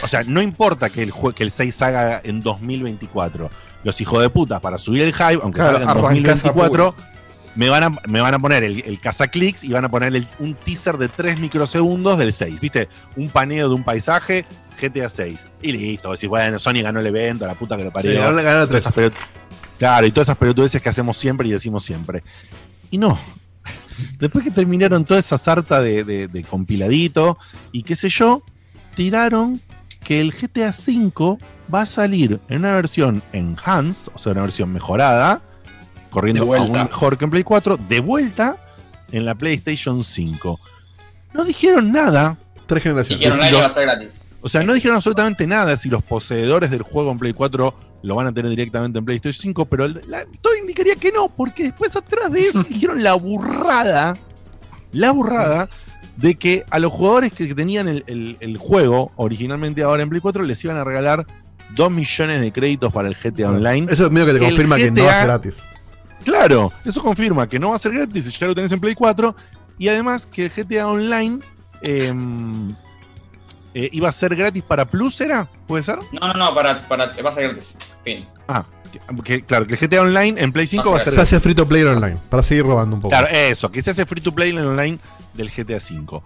o 0.03 0.07
sea, 0.07 0.23
no 0.23 0.41
importa 0.41 0.89
que 0.91 1.01
el, 1.03 1.13
que 1.35 1.43
el 1.43 1.49
6 1.51 1.73
salga 1.75 2.21
en 2.23 2.41
2024. 2.41 3.49
Los 3.83 3.99
hijos 4.01 4.21
de 4.21 4.29
puta, 4.29 4.59
para 4.59 4.77
subir 4.77 5.01
el 5.03 5.13
hype, 5.13 5.39
aunque 5.41 5.57
Claro, 5.59 5.77
salga 5.77 5.83
en 5.83 5.89
arrancás 5.89 6.45
a 6.45 6.49
2024, 6.53 6.95
me 7.55 7.69
van, 7.69 7.83
a, 7.83 7.89
me 8.07 8.21
van 8.21 8.33
a 8.33 8.39
poner 8.39 8.63
el, 8.63 8.81
el 8.85 8.99
cazaclicks 8.99 9.63
y 9.63 9.69
van 9.71 9.85
a 9.85 9.89
poner 9.89 10.15
el- 10.15 10.27
un 10.39 10.53
teaser 10.55 10.97
de 10.97 11.07
3 11.09 11.39
microsegundos 11.39 12.17
del 12.17 12.33
6. 12.33 12.59
¿Viste? 12.59 12.89
Un 13.15 13.29
paneo 13.29 13.69
de 13.69 13.75
un 13.75 13.83
paisaje, 13.83 14.45
GTA 14.81 15.09
6. 15.09 15.47
Y 15.61 15.71
listo. 15.71 16.11
Decís, 16.11 16.29
bueno, 16.29 16.59
Sony 16.59 16.81
ganó 16.83 16.99
el 16.99 17.07
evento, 17.07 17.47
la 17.47 17.53
puta 17.55 17.77
que 17.77 17.83
lo 17.85 17.91
parió. 17.91 18.11
Sí, 18.11 18.17
ganó- 18.17 18.43
ganó 18.43 18.67
tres. 18.67 18.85
pelot- 18.87 19.13
claro, 19.79 20.05
y 20.05 20.11
todas 20.11 20.27
esas 20.27 20.37
pelotudeces 20.37 20.81
que 20.81 20.89
hacemos 20.89 21.17
siempre 21.17 21.47
y 21.47 21.51
decimos 21.51 21.83
siempre. 21.83 22.23
Y 22.91 22.97
no. 22.97 23.17
Después 24.19 24.43
que 24.43 24.51
terminaron 24.51 25.05
toda 25.05 25.19
esa 25.19 25.37
sarta 25.37 25.81
de, 25.81 26.03
de- 26.03 26.27
de 26.27 26.43
compiladito 26.43 27.37
y 27.71 27.83
qué 27.83 27.95
sé 27.95 28.09
yo, 28.09 28.43
tiraron 28.95 29.61
que 30.03 30.21
el 30.21 30.33
GTA 30.33 30.69
V 30.71 31.37
va 31.73 31.81
a 31.81 31.85
salir 31.85 32.39
en 32.49 32.59
una 32.59 32.73
versión 32.73 33.23
enhanced, 33.33 34.11
o 34.13 34.19
sea, 34.19 34.33
una 34.33 34.41
versión 34.43 34.71
mejorada, 34.71 35.41
corriendo 36.15 36.53
aún 36.55 36.71
mejor 36.71 37.17
que 37.17 37.25
en 37.25 37.31
Play 37.31 37.43
4, 37.43 37.77
de 37.87 37.99
vuelta 37.99 38.57
en 39.11 39.25
la 39.25 39.35
PlayStation 39.35 40.03
5. 40.03 40.59
No 41.33 41.43
dijeron 41.45 41.91
nada. 41.91 42.37
Tres 42.65 42.81
generaciones. 42.83 43.21
que 43.23 43.31
online 43.31 43.51
los- 43.51 43.61
va 43.61 43.65
a 43.67 43.69
ser 43.69 43.83
gratis. 43.83 44.25
O 44.41 44.49
sea, 44.49 44.63
no 44.63 44.73
dijeron 44.73 44.95
absolutamente 44.97 45.45
nada 45.47 45.75
si 45.77 45.89
los 45.89 46.03
poseedores 46.03 46.69
del 46.71 46.81
juego 46.83 47.11
en 47.11 47.19
Play 47.19 47.33
4 47.33 47.73
lo 48.03 48.15
van 48.15 48.27
a 48.27 48.31
tener 48.33 48.49
directamente 48.49 48.99
en 48.99 49.05
PlayStation 49.05 49.41
5, 49.41 49.65
pero 49.65 49.87
la- 49.87 50.25
todo 50.41 50.55
indicaría 50.55 50.95
que 50.95 51.11
no, 51.11 51.29
porque 51.29 51.63
después 51.63 51.95
atrás 51.95 52.31
de 52.31 52.41
eso 52.47 52.63
dijeron 52.69 53.03
la 53.03 53.13
burrada, 53.15 54.15
la 54.91 55.11
burrada 55.11 55.67
de 56.17 56.35
que 56.35 56.63
a 56.69 56.79
los 56.79 56.91
jugadores 56.91 57.33
que 57.33 57.53
tenían 57.53 57.87
el, 57.87 58.03
el- 58.07 58.37
el 58.39 58.57
juego 58.57 59.11
originalmente 59.15 59.83
ahora 59.83 60.03
en 60.03 60.09
Play 60.09 60.21
4 60.21 60.43
les 60.43 60.63
iban 60.63 60.77
a 60.77 60.83
regalar 60.83 61.25
2 61.75 61.91
millones 61.91 62.41
de 62.41 62.51
créditos 62.53 62.93
para 62.93 63.07
el 63.07 63.15
GTA 63.15 63.49
Online. 63.49 63.87
Eso 63.91 64.05
es 64.05 64.11
medio 64.11 64.27
que 64.27 64.33
te 64.33 64.39
confirma 64.39 64.77
que 64.77 64.91
no 64.91 65.03
va 65.03 65.09
a 65.09 65.13
GTA 65.13 65.17
ser 65.19 65.27
gratis. 65.27 65.55
Claro, 66.25 66.73
eso 66.83 67.01
confirma 67.01 67.47
que 67.47 67.57
no 67.59 67.69
va 67.69 67.75
a 67.77 67.79
ser 67.79 67.93
gratis, 67.93 68.37
ya 68.37 68.47
lo 68.47 68.53
tenés 68.55 68.71
en 68.73 68.79
Play 68.81 68.95
4. 68.95 69.33
Y 69.77 69.87
además 69.87 70.25
que 70.25 70.45
el 70.45 70.49
GTA 70.51 70.87
Online 70.87 71.39
em, 71.81 72.73
eh, 73.73 73.89
iba 73.91 74.09
a 74.09 74.11
ser 74.11 74.35
gratis 74.35 74.63
para 74.63 74.85
Plus, 74.85 75.19
¿era? 75.21 75.47
¿Puede 75.67 75.83
ser? 75.83 75.99
No, 76.13 76.27
no, 76.27 76.33
no, 76.33 76.55
para, 76.55 76.87
para, 76.87 77.07
va 77.21 77.29
a 77.29 77.33
ser 77.33 77.43
gratis. 77.49 77.75
Fin. 78.03 78.25
Ah, 78.47 78.65
que, 78.91 78.99
que- 79.23 79.45
claro, 79.45 79.67
que 79.67 79.73
el 79.75 79.79
GTA 79.79 80.01
Online 80.01 80.41
en 80.41 80.51
Play 80.51 80.65
5 80.67 80.91
va 80.91 80.97
a 80.97 81.03
ser 81.03 81.13
Se 81.13 81.21
hace 81.21 81.39
free 81.39 81.53
to 81.55 81.67
play 81.67 81.83
online. 81.83 82.17
Para 82.29 82.41
seguir 82.43 82.63
robando 82.65 82.95
un 82.95 83.01
poco. 83.01 83.09
Claro, 83.11 83.27
eso, 83.27 83.69
que 83.71 83.81
se 83.81 83.91
hace 83.91 84.05
free 84.05 84.21
to 84.21 84.33
play 84.33 84.51
online 84.57 84.97
del 85.33 85.49
GTA 85.51 85.79
5. 85.79 86.23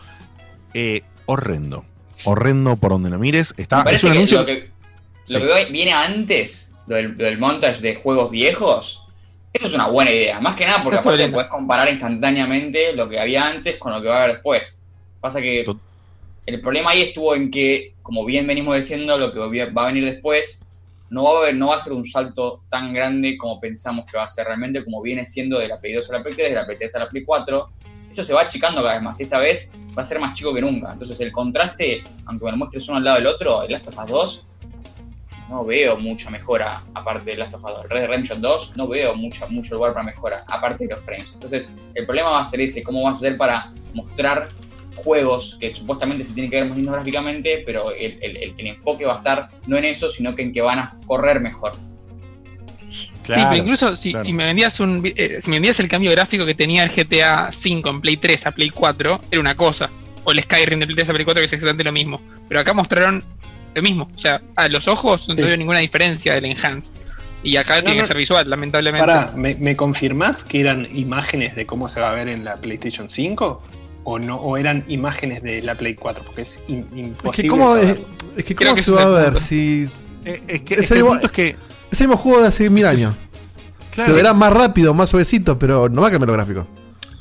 Eh, 0.75 1.03
horrendo. 1.25 1.85
Horrendo 2.25 2.75
por 2.75 2.91
donde 2.91 3.09
lo 3.09 3.17
mires. 3.17 3.53
Está, 3.57 3.83
Me 3.83 3.93
es 3.95 4.01
parece 4.01 4.05
un 4.07 4.11
que 4.13 4.17
anuncio. 4.17 4.39
lo 4.39 4.45
que, 4.45 4.69
lo 5.29 5.39
que 5.39 5.71
viene 5.71 5.93
antes, 5.93 6.75
lo 6.85 6.95
del, 6.97 7.17
lo 7.17 7.23
del 7.25 7.37
montage 7.39 7.81
de 7.81 7.95
juegos 7.95 8.29
viejos, 8.29 9.01
eso 9.53 9.65
es 9.67 9.73
una 9.73 9.87
buena 9.87 10.11
idea. 10.11 10.39
Más 10.39 10.55
que 10.55 10.65
nada 10.65 10.81
porque 10.83 10.97
aparte 10.99 11.17
bien. 11.23 11.31
puedes 11.33 11.49
comparar 11.49 11.89
instantáneamente 11.91 12.93
lo 12.93 13.07
que 13.09 13.19
había 13.19 13.47
antes 13.47 13.77
con 13.77 13.91
lo 13.91 14.01
que 14.01 14.07
va 14.07 14.15
a 14.15 14.23
haber 14.23 14.33
después. 14.35 14.81
Pasa 15.19 15.41
que 15.41 15.63
el 16.45 16.61
problema 16.61 16.91
ahí 16.91 17.01
estuvo 17.01 17.35
en 17.35 17.49
que, 17.51 17.93
como 18.01 18.25
bien 18.25 18.47
venimos 18.47 18.75
diciendo, 18.75 19.17
lo 19.17 19.31
que 19.33 19.39
va 19.39 19.83
a 19.83 19.85
venir 19.87 20.05
después 20.05 20.65
no 21.09 21.23
va 21.23 21.29
a, 21.31 21.37
haber- 21.41 21.55
no 21.55 21.67
va 21.69 21.75
a 21.75 21.79
ser 21.79 21.93
un 21.93 22.05
salto 22.05 22.63
tan 22.69 22.93
grande 22.93 23.37
como 23.37 23.59
pensamos 23.59 24.05
que 24.09 24.17
va 24.17 24.23
a 24.23 24.27
ser 24.27 24.45
realmente, 24.45 24.83
como 24.83 25.01
viene 25.01 25.25
siendo 25.25 25.57
de 25.59 25.67
la 25.67 25.79
Play 25.79 25.93
2 25.93 26.09
a 26.09 26.13
la 26.13 26.21
Play 26.23 26.35
3, 26.35 26.49
de 26.49 26.55
la 26.55 26.65
Play 26.65 26.77
3 26.77 26.95
a 26.95 26.99
la 26.99 27.09
Play 27.09 27.23
4. 27.23 27.69
Eso 28.11 28.23
se 28.23 28.33
va 28.33 28.41
achicando 28.41 28.81
cada 28.81 28.93
vez 28.93 29.03
más. 29.03 29.19
y 29.19 29.23
Esta 29.23 29.39
vez 29.39 29.73
va 29.97 30.01
a 30.01 30.05
ser 30.05 30.19
más 30.19 30.33
chico 30.35 30.53
que 30.53 30.61
nunca. 30.61 30.91
Entonces, 30.93 31.19
el 31.19 31.31
contraste, 31.31 32.03
aunque 32.25 32.45
me 32.45 32.51
lo 32.51 32.57
muestres 32.57 32.87
uno 32.87 32.97
al 32.97 33.03
lado 33.03 33.17
del 33.17 33.27
otro, 33.27 33.61
el 33.63 33.71
Last 33.71 33.87
of 33.87 33.97
Us 34.03 34.09
2, 34.09 34.45
no 35.49 35.65
veo 35.65 35.97
mucha 35.97 36.29
mejora 36.29 36.83
aparte 36.93 37.31
del 37.31 37.39
Last 37.39 37.55
of 37.55 37.63
Us 37.65 37.71
2. 37.71 37.83
El 37.85 37.89
Red 37.89 37.99
Dead 38.01 38.07
Redemption 38.09 38.41
2, 38.41 38.77
no 38.77 38.87
veo 38.87 39.15
mucha, 39.15 39.47
mucho 39.47 39.75
lugar 39.75 39.93
para 39.93 40.05
mejora 40.05 40.45
aparte 40.47 40.85
de 40.87 40.93
los 40.93 41.03
frames. 41.03 41.33
Entonces, 41.33 41.69
el 41.95 42.05
problema 42.05 42.29
va 42.29 42.41
a 42.41 42.45
ser 42.45 42.61
ese: 42.61 42.83
cómo 42.83 43.01
vas 43.03 43.15
a 43.15 43.17
hacer 43.17 43.37
para 43.37 43.71
mostrar 43.93 44.49
juegos 45.03 45.57
que 45.59 45.73
supuestamente 45.75 46.23
se 46.23 46.33
tienen 46.33 46.49
que 46.51 46.57
ver 46.57 46.65
más 46.67 46.77
lindos 46.77 46.93
gráficamente, 46.93 47.63
pero 47.65 47.91
el, 47.91 48.17
el- 48.21 48.37
el- 48.37 48.53
el 48.57 48.67
enfoque 48.67 49.05
va 49.05 49.15
a 49.15 49.17
estar 49.17 49.49
no 49.67 49.77
en 49.77 49.85
eso, 49.85 50.09
sino 50.09 50.35
que 50.35 50.41
en 50.43 50.51
que 50.53 50.61
van 50.61 50.79
a 50.79 50.97
correr 51.05 51.39
mejor. 51.39 51.71
sí, 52.89 53.09
pero 53.49 53.55
incluso 53.57 53.95
si, 53.95 54.13
si 54.25 54.33
me 54.33 54.45
vendías 54.45 54.79
un 54.79 55.01
eh, 55.15 55.37
si 55.41 55.49
me 55.49 55.55
vendías 55.57 55.79
el 55.79 55.87
cambio 55.87 56.11
gráfico 56.11 56.45
que 56.45 56.55
tenía 56.55 56.83
el 56.83 56.89
GTA 56.89 57.51
5 57.51 57.89
en 57.89 58.01
Play 58.01 58.17
3 58.17 58.45
a 58.47 58.51
Play 58.51 58.69
4, 58.71 59.21
era 59.31 59.39
una 59.39 59.55
cosa. 59.55 59.89
O 60.25 60.31
el 60.31 60.41
Skyrim 60.41 60.79
de 60.79 60.85
Play 60.85 60.95
3 60.97 61.09
a 61.09 61.13
Play 61.13 61.25
4 61.25 61.41
que 61.41 61.45
es 61.45 61.53
exactamente 61.53 61.83
lo 61.83 61.91
mismo. 61.91 62.21
Pero 62.47 62.59
acá 62.59 62.73
mostraron 62.73 63.23
lo 63.75 63.81
mismo. 63.81 64.09
O 64.13 64.17
sea, 64.17 64.41
a 64.55 64.67
los 64.67 64.87
ojos 64.87 65.27
no 65.29 65.35
Sí. 65.35 65.41
veo 65.41 65.55
ninguna 65.57 65.79
diferencia 65.79 66.33
del 66.35 66.45
Enhanced. 66.45 66.93
Y 67.41 67.55
acá 67.55 67.75
tiene 67.81 67.95
no. 67.95 68.01
que 68.01 68.07
ser 68.07 68.17
visual, 68.17 68.49
lamentablemente. 68.49 69.05
Pará, 69.05 69.31
¿me, 69.35 69.55
me 69.55 69.75
confirmás 69.77 70.43
que 70.43 70.59
eran 70.59 70.87
imágenes 70.93 71.55
de 71.55 71.65
cómo 71.65 71.87
se 71.87 72.01
va 72.01 72.09
a 72.09 72.13
ver 72.13 72.27
en 72.27 72.43
la 72.43 72.57
PlayStation 72.57 73.09
5? 73.09 73.61
¿O 74.03 74.19
no? 74.19 74.37
¿O 74.37 74.57
eran 74.57 74.83
imágenes 74.89 75.41
de 75.43 75.61
la 75.61 75.75
Play 75.75 75.95
4? 75.95 76.23
Porque 76.25 76.41
es 76.41 76.59
in- 76.67 76.85
Es 76.91 76.97
imposible. 76.97 77.41
que 77.43 77.47
cómo, 77.47 77.75
es, 77.77 77.97
es 78.37 78.43
que 78.43 78.55
cómo 78.55 78.75
que 78.75 78.81
se 78.83 78.91
va 78.91 79.03
a 79.03 79.09
ver 79.09 79.35
si. 79.35 79.87
Eh, 80.25 80.41
es 80.47 80.61
que, 80.63 80.73
Es 80.73 80.79
es 80.81 80.87
que 80.87 80.93
el 80.95 80.97
el 80.99 81.03
mismo- 81.03 81.09
punto 81.11 81.25
es 81.27 81.31
que. 81.31 81.55
Es 81.91 82.01
el 82.01 82.07
mismo 82.07 82.21
juego 82.21 82.41
de 82.41 82.47
hace 82.47 82.69
mil 82.69 82.85
años. 82.85 83.15
Claro. 83.91 84.11
Se 84.11 84.15
verá 84.17 84.33
más 84.33 84.51
rápido, 84.53 84.93
más 84.93 85.09
suavecito, 85.09 85.57
pero 85.57 85.87
no 85.89 86.01
va 86.01 86.09
a 86.09 86.11
cambiar 86.11 86.27
los 86.27 86.35
gráficos. 86.37 86.65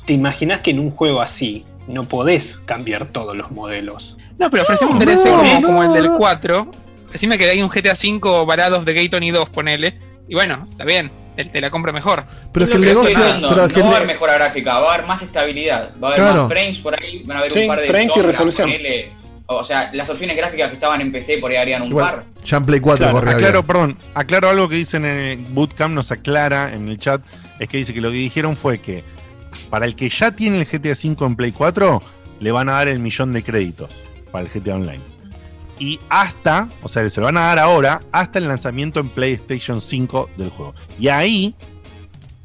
¿Te 0.05 0.13
imaginas 0.13 0.61
que 0.61 0.71
en 0.71 0.79
un 0.79 0.91
juego 0.91 1.21
así 1.21 1.65
no 1.87 2.03
podés 2.03 2.59
cambiar 2.65 3.07
todos 3.07 3.35
los 3.37 3.51
modelos? 3.51 4.17
No, 4.39 4.49
pero 4.49 4.63
ofrecemos 4.63 4.93
un 4.95 4.99
No, 4.99 5.05
DLC 5.05 5.23
como, 5.29 5.43
no, 5.43 5.61
como 5.67 5.83
el 5.83 5.93
del 5.93 6.05
no. 6.11 6.17
4. 6.17 6.71
Decime 7.11 7.37
que 7.37 7.49
hay 7.49 7.61
un 7.61 7.69
GTA 7.69 7.95
5 7.95 8.45
varados 8.45 8.85
de 8.85 8.93
Gay 8.93 9.09
Tony 9.09 9.31
2, 9.31 9.49
ponele. 9.49 9.97
Y 10.27 10.35
bueno, 10.35 10.67
está 10.69 10.85
bien, 10.85 11.11
te, 11.35 11.45
te 11.45 11.59
la 11.59 11.69
compro 11.71 11.91
mejor. 11.91 12.23
Pero 12.53 12.65
Es 12.65 12.71
que 12.71 12.77
lo 12.77 12.83
el 12.83 12.89
estoy 13.07 13.15
negocio. 13.15 13.39
no 13.41 13.55
va 13.89 13.93
a 13.93 13.95
haber 13.97 14.07
mejora 14.07 14.33
gráfica, 14.35 14.79
va 14.79 14.91
a 14.91 14.93
haber 14.93 15.07
más 15.07 15.21
estabilidad, 15.21 15.91
va 16.01 16.09
a 16.09 16.11
haber 16.11 16.23
Claro. 16.23 16.43
más 16.43 16.51
frames 16.51 16.77
por 16.79 17.03
ahí, 17.03 17.23
van 17.23 17.37
a 17.37 17.39
haber 17.41 17.51
Sí, 17.51 17.59
un 17.61 17.67
par 17.67 17.81
de 17.81 17.87
frames 17.87 18.11
y 18.15 18.21
resolución. 18.21 18.69
ponele. 18.69 19.11
o 19.47 19.63
sea, 19.63 19.89
las 19.93 20.07
opciones 20.07 20.37
gráficas 20.37 20.67
que 20.69 20.75
estaban 20.75 21.01
en 21.01 21.11
PC 21.11 21.39
por 21.39 21.49
ahí 21.49 21.57
harían 21.57 21.81
un 21.81 21.87
igual, 21.89 22.05
par. 22.05 22.23
ya 22.45 22.57
en 22.57 22.65
Play 22.67 22.79
4 22.79 23.09
Claro, 23.09 23.17
aclaro, 23.31 23.51
bien. 23.53 23.65
perdón, 23.65 23.97
aclaro 24.13 24.49
algo 24.49 24.69
que 24.69 24.75
dicen 24.75 25.05
en 25.05 25.17
el 25.17 25.37
Bootcamp, 25.49 25.95
nos 25.95 26.11
aclara 26.11 26.71
en 26.75 26.87
el 26.87 26.99
chat, 26.99 27.21
es 27.57 27.67
que 27.67 27.77
dice 27.77 27.91
que 27.93 28.01
lo 28.01 28.11
que 28.11 28.17
dijeron 28.17 28.55
fue 28.55 28.79
que 28.79 29.03
para 29.71 29.87
el 29.87 29.95
que 29.95 30.07
ya 30.09 30.31
tiene 30.31 30.59
el 30.59 30.65
GTA 30.67 30.91
V 30.91 31.25
en 31.25 31.35
Play 31.35 31.51
4, 31.51 32.03
le 32.39 32.51
van 32.51 32.69
a 32.69 32.73
dar 32.73 32.87
el 32.87 32.99
millón 32.99 33.33
de 33.33 33.41
créditos 33.41 33.89
para 34.31 34.45
el 34.45 34.51
GTA 34.51 34.75
Online. 34.75 35.01
Y 35.79 35.99
hasta, 36.09 36.67
o 36.83 36.87
sea, 36.87 37.09
se 37.09 37.19
lo 37.21 37.27
van 37.27 37.37
a 37.37 37.41
dar 37.41 37.59
ahora, 37.59 38.01
hasta 38.11 38.39
el 38.39 38.47
lanzamiento 38.47 38.99
en 38.99 39.09
PlayStation 39.09 39.79
5 39.79 40.29
del 40.37 40.49
juego. 40.49 40.75
Y 40.99 41.07
ahí, 41.07 41.55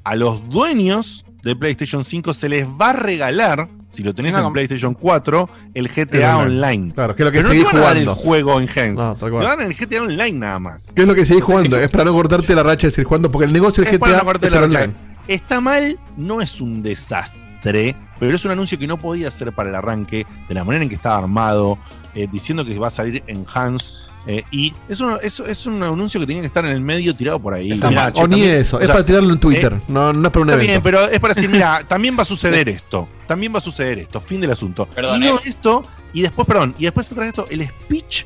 a 0.05 0.15
los 0.15 0.49
dueños 0.49 1.25
de 1.43 1.57
PlayStation 1.57 2.05
5 2.05 2.33
se 2.33 2.49
les 2.49 2.67
va 2.67 2.91
a 2.91 2.93
regalar, 2.93 3.69
si 3.89 4.03
lo 4.03 4.15
tenés 4.15 4.35
No, 4.35 4.47
en 4.47 4.53
PlayStation 4.53 4.95
4, 4.95 5.51
el 5.75 5.89
GTA 5.89 6.39
online. 6.39 6.75
Online. 6.75 6.95
Claro, 6.95 7.17
que 7.17 7.23
es 7.23 7.27
lo 7.27 7.33
que 7.33 7.39
Pero 7.39 7.49
no 7.49 7.53
te 7.53 7.59
seguís 7.59 7.73
van 7.73 7.83
a 7.83 7.87
dar 7.87 7.97
el 7.97 8.09
juego 8.09 8.61
en 8.61 8.69
Gens. 8.69 8.99
No, 8.99 9.17
te 9.17 9.29
van 9.29 9.61
el 9.61 9.75
GTA 9.75 10.03
Online 10.03 10.33
nada 10.33 10.59
más. 10.61 10.93
¿Qué 10.95 11.03
es 11.03 11.09
lo 11.09 11.15
que 11.15 11.27
seguís 11.27 11.45
jugando? 11.45 11.77
Es 11.79 11.89
para 11.91 12.05
no 12.05 12.13
cortarte 12.13 12.55
la 12.55 12.63
racha 12.63 12.87
de 12.87 12.93
seguir 12.93 13.07
jugando, 13.07 13.31
porque 13.31 13.47
el 13.47 13.53
negocio 13.53 13.85
del 13.85 13.93
Es 13.93 13.99
para 13.99 14.21
GTA 14.21 14.39
no 14.39 14.47
es 14.47 14.55
online. 14.55 14.95
Está 15.27 15.61
mal, 15.61 15.99
no 16.17 16.41
es 16.41 16.61
un 16.61 16.83
desastre. 16.83 17.44
Desastre, 17.73 17.97
pero 18.18 18.36
es 18.36 18.44
un 18.44 18.51
anuncio 18.51 18.78
que 18.78 18.86
no 18.86 18.99
podía 18.99 19.31
ser 19.31 19.52
para 19.52 19.70
el 19.70 19.75
arranque, 19.75 20.26
de 20.49 20.55
la 20.55 20.65
manera 20.65 20.83
en 20.84 20.89
que 20.89 20.94
estaba 20.94 21.18
armado, 21.18 21.78
eh, 22.15 22.28
diciendo 22.31 22.65
que 22.65 22.78
va 22.78 22.89
a 22.89 22.91
salir 22.91 23.23
en 23.26 23.44
Hans. 23.52 24.01
eh, 24.26 24.43
y 24.51 24.73
es 24.89 25.01
un, 25.01 25.17
es, 25.23 25.41
es 25.41 25.67
un 25.67 25.83
anuncio 25.83 26.18
que 26.20 26.26
tenía 26.26 26.41
que 26.43 26.47
estar 26.47 26.65
en 26.65 26.70
el 26.73 26.81
medio 26.81 27.15
tirado 27.15 27.39
por 27.39 27.52
ahí. 27.55 27.73
Está 27.73 27.89
Mirá, 27.91 28.05
mal. 28.05 28.12
che, 28.15 28.23
O 28.23 28.28
ni 28.28 28.43
eso, 28.43 28.76
o 28.76 28.81
es 28.81 28.86
sea, 28.86 28.94
para 28.94 29.05
tirarlo 29.07 29.33
en 29.33 29.39
Twitter, 29.41 29.73
eh, 29.75 29.81
no, 29.89 30.12
no 30.12 30.26
es 30.26 30.31
para 30.33 30.43
un 30.43 30.49
Está 30.51 30.55
evento. 30.62 30.70
bien, 30.70 30.83
pero 30.83 31.05
es 31.09 31.20
para 31.20 31.34
decir, 31.34 31.51
mira, 31.51 31.83
también 31.89 32.17
va 32.17 32.23
a 32.23 32.25
suceder 32.25 32.68
esto. 32.68 33.09
También 33.26 33.52
va 33.52 33.59
a 33.59 33.62
suceder 33.62 33.99
esto. 33.99 34.20
Fin 34.20 34.41
del 34.41 34.51
asunto. 34.52 34.86
Perdón, 34.86 35.23
y 35.23 35.26
no 35.26 35.36
eh. 35.36 35.43
esto, 35.44 35.83
y 36.12 36.23
después, 36.23 36.47
perdón, 36.47 36.75
y 36.78 36.84
después 36.84 37.09
trae 37.09 37.28
esto, 37.28 37.47
el 37.51 37.67
speech 37.68 38.25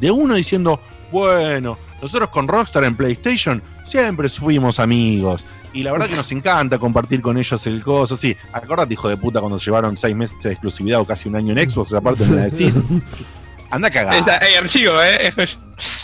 de 0.00 0.10
uno 0.10 0.34
diciendo, 0.34 0.80
bueno, 1.12 1.78
nosotros 2.02 2.28
con 2.30 2.48
Rockstar 2.48 2.84
en 2.84 2.96
PlayStation 2.96 3.62
siempre 3.84 4.28
fuimos 4.28 4.80
amigos. 4.80 5.46
Y 5.76 5.82
la 5.82 5.92
verdad 5.92 6.08
que 6.08 6.16
nos 6.16 6.30
encanta 6.32 6.78
compartir 6.78 7.20
con 7.20 7.36
ellos 7.38 7.66
el 7.66 7.82
coso. 7.82 8.16
Sí, 8.16 8.36
acordate, 8.52 8.94
hijo 8.94 9.08
de 9.08 9.16
puta, 9.16 9.40
cuando 9.40 9.58
llevaron 9.58 9.96
seis 9.96 10.16
meses 10.16 10.38
de 10.42 10.52
exclusividad 10.52 11.00
o 11.00 11.04
casi 11.04 11.28
un 11.28 11.36
año 11.36 11.52
en 11.56 11.68
Xbox, 11.70 11.92
aparte 11.92 12.24
me 12.26 12.36
la 12.36 12.44
decís. 12.44 12.78
Anda 13.68 13.88
a 13.88 13.90
cagar. 13.90 14.14
Esa- 14.16 14.36
eh, 14.38 14.56
archivo, 14.58 14.92
¿eh? 15.02 15.32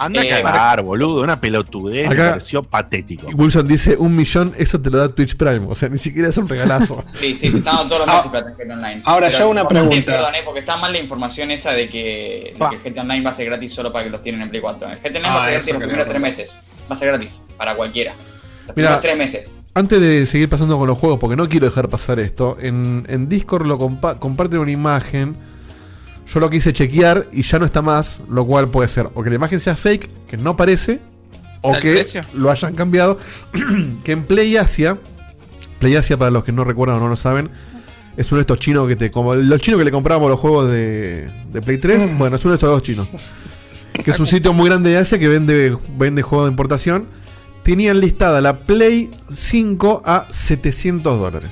Anda 0.01 0.21
a 0.21 0.25
Eh, 0.25 0.29
cagar, 0.29 0.83
boludo. 0.83 1.23
Una 1.23 1.41
pelotudez 1.41 2.09
me 2.09 2.17
pareció 2.17 2.63
patético. 2.65 3.29
Wilson 3.29 3.67
dice 3.69 3.97
un 3.97 4.15
millón, 4.17 4.53
eso 4.59 4.81
te 4.81 4.91
lo 4.91 4.99
da 4.99 5.09
Twitch 5.09 5.37
Prime. 5.37 5.67
O 5.69 5.75
sea, 5.75 5.89
ni 5.89 5.97
siquiera 5.97 6.29
es 6.29 6.37
un 6.37 6.49
regalazo. 6.49 7.05
Sí, 7.21 7.37
sí, 7.37 7.47
estaban 7.47 7.89
todos 7.89 8.01
los 8.05 8.09
Ah, 8.09 8.17
meses 8.17 8.31
para 8.33 8.49
el 8.51 8.55
GTA 8.57 8.75
Online. 8.75 9.03
ahora 9.07 9.29
Pero 9.29 9.39
yo 9.39 9.49
una 9.51 9.67
pregunta. 9.69 10.13
Perdón, 10.13 10.35
eh, 10.35 10.43
porque 10.45 10.61
está 10.61 10.77
mal 10.77 10.93
la 10.93 10.99
información 10.99 11.51
esa 11.53 11.71
de 11.73 11.89
que, 11.89 12.53
de 12.59 12.69
que 12.69 12.89
el 12.89 12.95
GTA 12.95 13.03
Online 13.03 13.25
va 13.25 13.31
a 13.31 13.35
ser 13.35 13.47
gratis 13.47 13.73
solo 13.73 13.93
para 13.93 14.05
que 14.05 14.11
los 14.11 14.21
tienen 14.21 14.43
en 14.43 14.51
Play 14.51 14.61
4. 14.61 14.89
El 14.91 14.99
GTA 14.99 15.07
Online 15.19 15.29
Ah, 15.29 15.35
va 15.37 15.41
a 15.41 15.45
ser 15.45 15.55
eso 15.55 15.67
gratis 15.67 15.73
los 15.73 15.83
primeros 15.83 16.07
tres 16.09 16.21
meses. 16.21 16.57
Va 16.91 16.95
a 16.95 16.97
ser 16.97 17.09
gratis 17.09 17.41
para 17.57 17.75
cualquiera. 17.77 18.13
Los 18.67 18.77
Mira, 18.77 18.99
primeros 18.99 19.01
tres 19.01 19.17
meses. 19.17 19.53
Antes 19.75 20.01
de 20.01 20.27
seguir 20.27 20.49
pasando 20.51 20.77
con 20.79 20.87
los 20.87 20.99
juegos, 20.99 21.19
porque 21.19 21.35
no 21.37 21.49
quiero 21.49 21.67
dejar 21.67 21.89
pasar 21.89 22.21
esto, 22.21 22.57
en, 22.61 23.07
en 23.09 23.29
Discord 23.29 23.67
lo 23.67 23.79
compa- 23.79 24.19
comparten 24.19 24.59
una 24.61 24.71
imagen. 24.71 25.35
Yo 26.33 26.41
lo 26.41 26.51
quise 26.51 26.73
chequear 26.73 27.29
y 27.33 27.43
ya 27.43 27.59
no 27.59 27.65
está 27.65 27.81
más, 27.83 28.21
lo 28.31 28.45
cual 28.47 28.69
puede 28.71 28.89
ser 28.89 29.09
o 29.15 29.23
que 29.23 29.31
la 29.31 29.37
imagen 29.37 29.61
sea 29.61 29.75
fake, 29.75 30.09
que 30.27 30.37
no 30.37 30.57
parece, 30.57 31.01
o 31.63 31.75
¿El 31.75 31.81
que 31.83 31.93
precio? 31.95 32.23
lo 32.35 32.51
hayan 32.51 32.75
cambiado. 32.75 33.19
que 34.05 34.13
en 34.13 34.25
Play 34.25 34.57
Asia, 34.57 34.97
Play 35.79 35.97
Asia 35.97 36.17
para 36.19 36.31
los 36.31 36.45
que 36.45 36.53
no 36.53 36.65
recuerdan 36.65 36.99
o 36.99 37.01
no 37.01 37.09
lo 37.09 37.17
saben, 37.17 37.49
es 38.17 38.31
uno 38.31 38.37
de 38.39 38.43
estos 38.43 38.59
chinos 38.59 38.87
que 38.89 38.97
te. 38.97 39.11
como 39.11 39.35
los 39.35 39.61
chinos 39.63 39.79
que 39.79 39.85
le 39.87 39.91
comprábamos 39.91 40.29
los 40.31 40.39
juegos 40.39 40.71
de, 40.71 41.31
de 41.51 41.61
Play 41.63 41.79
3, 41.79 42.19
bueno, 42.19 42.37
es 42.37 42.45
uno 42.45 42.53
de 42.53 42.57
estos 42.57 42.69
dos 42.71 42.83
chinos. 42.83 43.09
Que 44.05 44.11
es 44.11 44.21
un 44.21 44.27
sitio 44.27 44.53
muy 44.53 44.69
grande 44.69 44.91
de 44.91 44.99
Asia 44.99 45.19
que 45.19 45.29
vende, 45.29 45.77
vende 45.99 46.21
juegos 46.23 46.47
de 46.47 46.51
importación. 46.51 47.07
Tenían 47.63 48.01
listada 48.01 48.41
la 48.41 48.61
Play 48.61 49.11
5 49.29 50.03
a 50.05 50.27
700 50.31 51.19
dólares. 51.19 51.51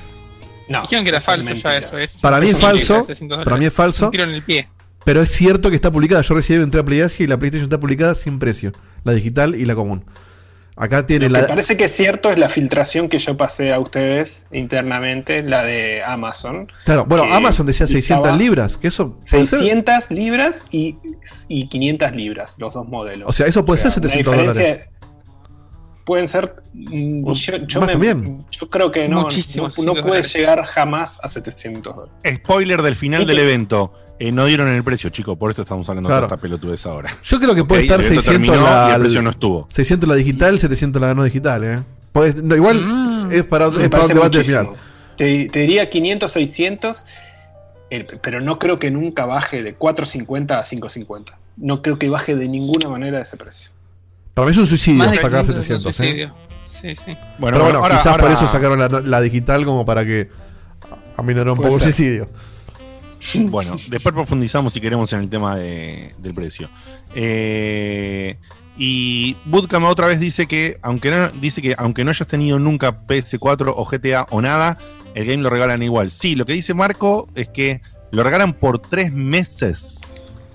No. 0.67 0.81
Dijeron 0.83 1.03
que 1.05 1.09
era 1.09 1.21
falso 1.21 1.53
ya 1.53 1.77
eso. 1.77 1.97
Es 1.97 2.19
Para 2.21 2.39
mí 2.39 2.49
es 2.49 2.59
falso, 2.59 3.03
600 3.03 3.43
para 3.43 3.57
mí 3.57 3.65
es 3.65 3.73
falso. 3.73 4.05
Un 4.05 4.11
tiro 4.11 4.23
en 4.23 4.31
el 4.31 4.43
pie. 4.43 4.67
Pero 5.03 5.21
es 5.21 5.29
cierto 5.31 5.69
que 5.69 5.75
está 5.75 5.89
publicada. 5.91 6.21
Yo 6.21 6.35
recién 6.35 6.61
entré 6.61 6.79
a 6.79 6.83
Play 6.83 7.01
Asia 7.01 7.23
y 7.23 7.27
la 7.27 7.37
PlayStation 7.37 7.65
está 7.65 7.79
publicada 7.79 8.13
sin 8.13 8.39
precio. 8.39 8.71
La 9.03 9.13
digital 9.13 9.55
y 9.55 9.65
la 9.65 9.73
común. 9.75 10.03
Acá 10.77 11.05
tiene 11.05 11.27
Lo 11.29 11.39
la. 11.41 11.47
parece 11.47 11.75
que 11.75 11.85
es 11.85 11.91
cierto 11.91 12.29
es 12.29 12.37
la 12.39 12.47
filtración 12.49 13.09
que 13.09 13.19
yo 13.19 13.35
pasé 13.35 13.73
a 13.73 13.79
ustedes 13.79 14.45
internamente, 14.51 15.43
la 15.43 15.63
de 15.63 16.01
Amazon. 16.03 16.71
Claro, 16.85 17.05
bueno, 17.05 17.23
Amazon 17.33 17.65
decía 17.65 17.87
600 17.87 18.25
estaba 18.25 18.37
libras. 18.37 18.77
Que 18.77 18.87
eso 18.87 19.17
puede 19.29 19.45
ser. 19.47 19.59
600 19.59 20.11
libras 20.11 20.63
y, 20.71 20.95
y 21.49 21.67
500 21.67 22.15
libras, 22.15 22.55
los 22.59 22.73
dos 22.73 22.87
modelos. 22.87 23.27
O 23.29 23.33
sea, 23.33 23.47
eso 23.47 23.65
puede 23.65 23.79
ser 23.79 23.87
la 23.87 23.93
700 23.95 24.33
diferencia- 24.33 24.63
dólares. 24.63 24.87
Pueden 26.05 26.27
ser. 26.27 26.55
mm, 26.73 27.27
O 27.27 27.33
Yo, 27.33 27.57
yo 27.67 27.79
más 27.81 27.97
me- 27.97 28.37
yo 28.51 28.69
creo 28.69 28.91
que 28.91 29.07
no, 29.07 29.21
Muchísimo, 29.21 29.65
no, 29.65 29.69
600 29.69 29.85
no 29.85 29.93
puede 30.01 30.21
dólares. 30.21 30.33
llegar 30.33 30.63
jamás 30.65 31.19
a 31.21 31.27
700 31.29 31.95
dólares. 31.95 32.15
Spoiler 32.35 32.81
del 32.81 32.95
final 32.95 33.21
¿Y 33.23 33.25
del 33.25 33.39
evento. 33.39 33.93
Eh, 34.19 34.31
no 34.31 34.45
dieron 34.45 34.67
el 34.67 34.83
precio, 34.83 35.09
chicos, 35.09 35.35
por 35.37 35.49
esto 35.49 35.63
estamos 35.63 35.87
hablando 35.89 36.07
Claro. 36.07 36.21
de 36.21 36.27
esta 36.27 36.37
pelotudez 36.37 36.85
ahora. 36.85 37.09
Yo 37.23 37.39
creo 37.39 37.55
que 37.55 37.63
puede 37.63 37.83
estar 37.83 37.99
el 37.99 38.05
evento 38.05 38.21
600 38.21 38.47
terminó 38.55 38.69
la, 38.69 38.89
y 38.89 38.93
el 38.95 39.01
precio 39.01 39.21
no 39.23 39.29
estuvo. 39.31 39.67
600 39.71 40.07
la 40.07 40.15
digital, 40.15 40.59
700 40.59 41.01
la 41.01 41.13
no 41.15 41.23
digital, 41.23 41.63
¿eh? 41.63 41.83
Puede- 42.11 42.41
no, 42.41 42.55
igual 42.55 42.81
Mm. 42.85 43.31
es 43.31 43.43
para, 43.43 43.67
es 43.67 43.89
para 43.89 44.03
un 44.03 44.09
debate 44.09 44.37
muchísimo. 44.39 44.59
final. 44.61 44.75
Te, 45.17 45.49
te 45.49 45.59
diría 45.61 45.89
500, 45.89 46.31
600, 46.31 47.05
eh, 47.89 48.05
pero 48.21 48.41
no 48.41 48.59
creo 48.59 48.77
que 48.77 48.91
nunca 48.91 49.25
baje 49.25 49.63
de 49.63 49.73
450 49.73 50.59
a 50.59 50.63
550. 50.63 51.37
No 51.57 51.81
creo 51.81 51.97
que 51.97 52.09
baje 52.09 52.35
de 52.35 52.47
ninguna 52.47 52.89
manera 52.89 53.21
ese 53.21 53.37
precio. 53.37 53.71
Para 54.33 54.45
mí 54.47 54.51
es 54.53 54.57
un 54.59 54.67
suicidio 54.67 54.99
Más 54.99 55.15
sacar 55.19 55.41
500 55.45 55.49
es 55.65 55.69
un 55.71 55.79
700. 55.79 55.87
¿eh? 55.87 55.93
suicidio. 55.93 56.35
Sí, 56.65 56.95
sí. 56.95 57.17
Bueno, 57.37 57.57
Pero 57.57 57.63
bueno, 57.65 57.79
ahora- 57.79 57.97
quizás 57.97 58.17
por 58.17 58.31
eso 58.31 58.47
sacaron 58.47 58.79
la, 58.79 58.87
la 58.87 59.21
digital 59.21 59.65
como 59.65 59.85
para 59.85 60.03
que 60.05 60.29
aminorar 61.17 61.49
un 61.53 61.57
poco 61.61 61.75
el 61.75 61.81
suicidio. 61.81 62.29
Bueno, 63.35 63.75
después 63.89 64.15
profundizamos 64.15 64.73
si 64.73 64.81
queremos 64.81 65.13
en 65.13 65.19
el 65.19 65.29
tema 65.29 65.55
de- 65.55 66.15
del 66.17 66.33
precio. 66.33 66.69
Eh, 67.13 68.37
y 68.77 69.35
Bootcamp 69.45 69.85
otra 69.85 70.07
vez 70.07 70.19
dice 70.19 70.47
que 70.47 70.77
aunque 70.81 71.11
no, 71.11 71.29
dice 71.29 71.61
que 71.61 71.75
aunque 71.77 72.03
no 72.03 72.09
hayas 72.09 72.27
tenido 72.27 72.57
nunca 72.57 73.05
PS4 73.05 73.73
o 73.75 73.85
GTA 73.85 74.25
o 74.31 74.41
nada, 74.41 74.77
el 75.13 75.25
game 75.25 75.43
lo 75.43 75.49
regalan 75.51 75.83
igual. 75.83 76.09
Sí, 76.09 76.35
lo 76.35 76.45
que 76.47 76.53
dice 76.53 76.73
Marco 76.73 77.27
es 77.35 77.49
que 77.49 77.81
lo 78.11 78.23
regalan 78.23 78.53
por 78.53 78.79
tres 78.79 79.11
meses. 79.13 80.01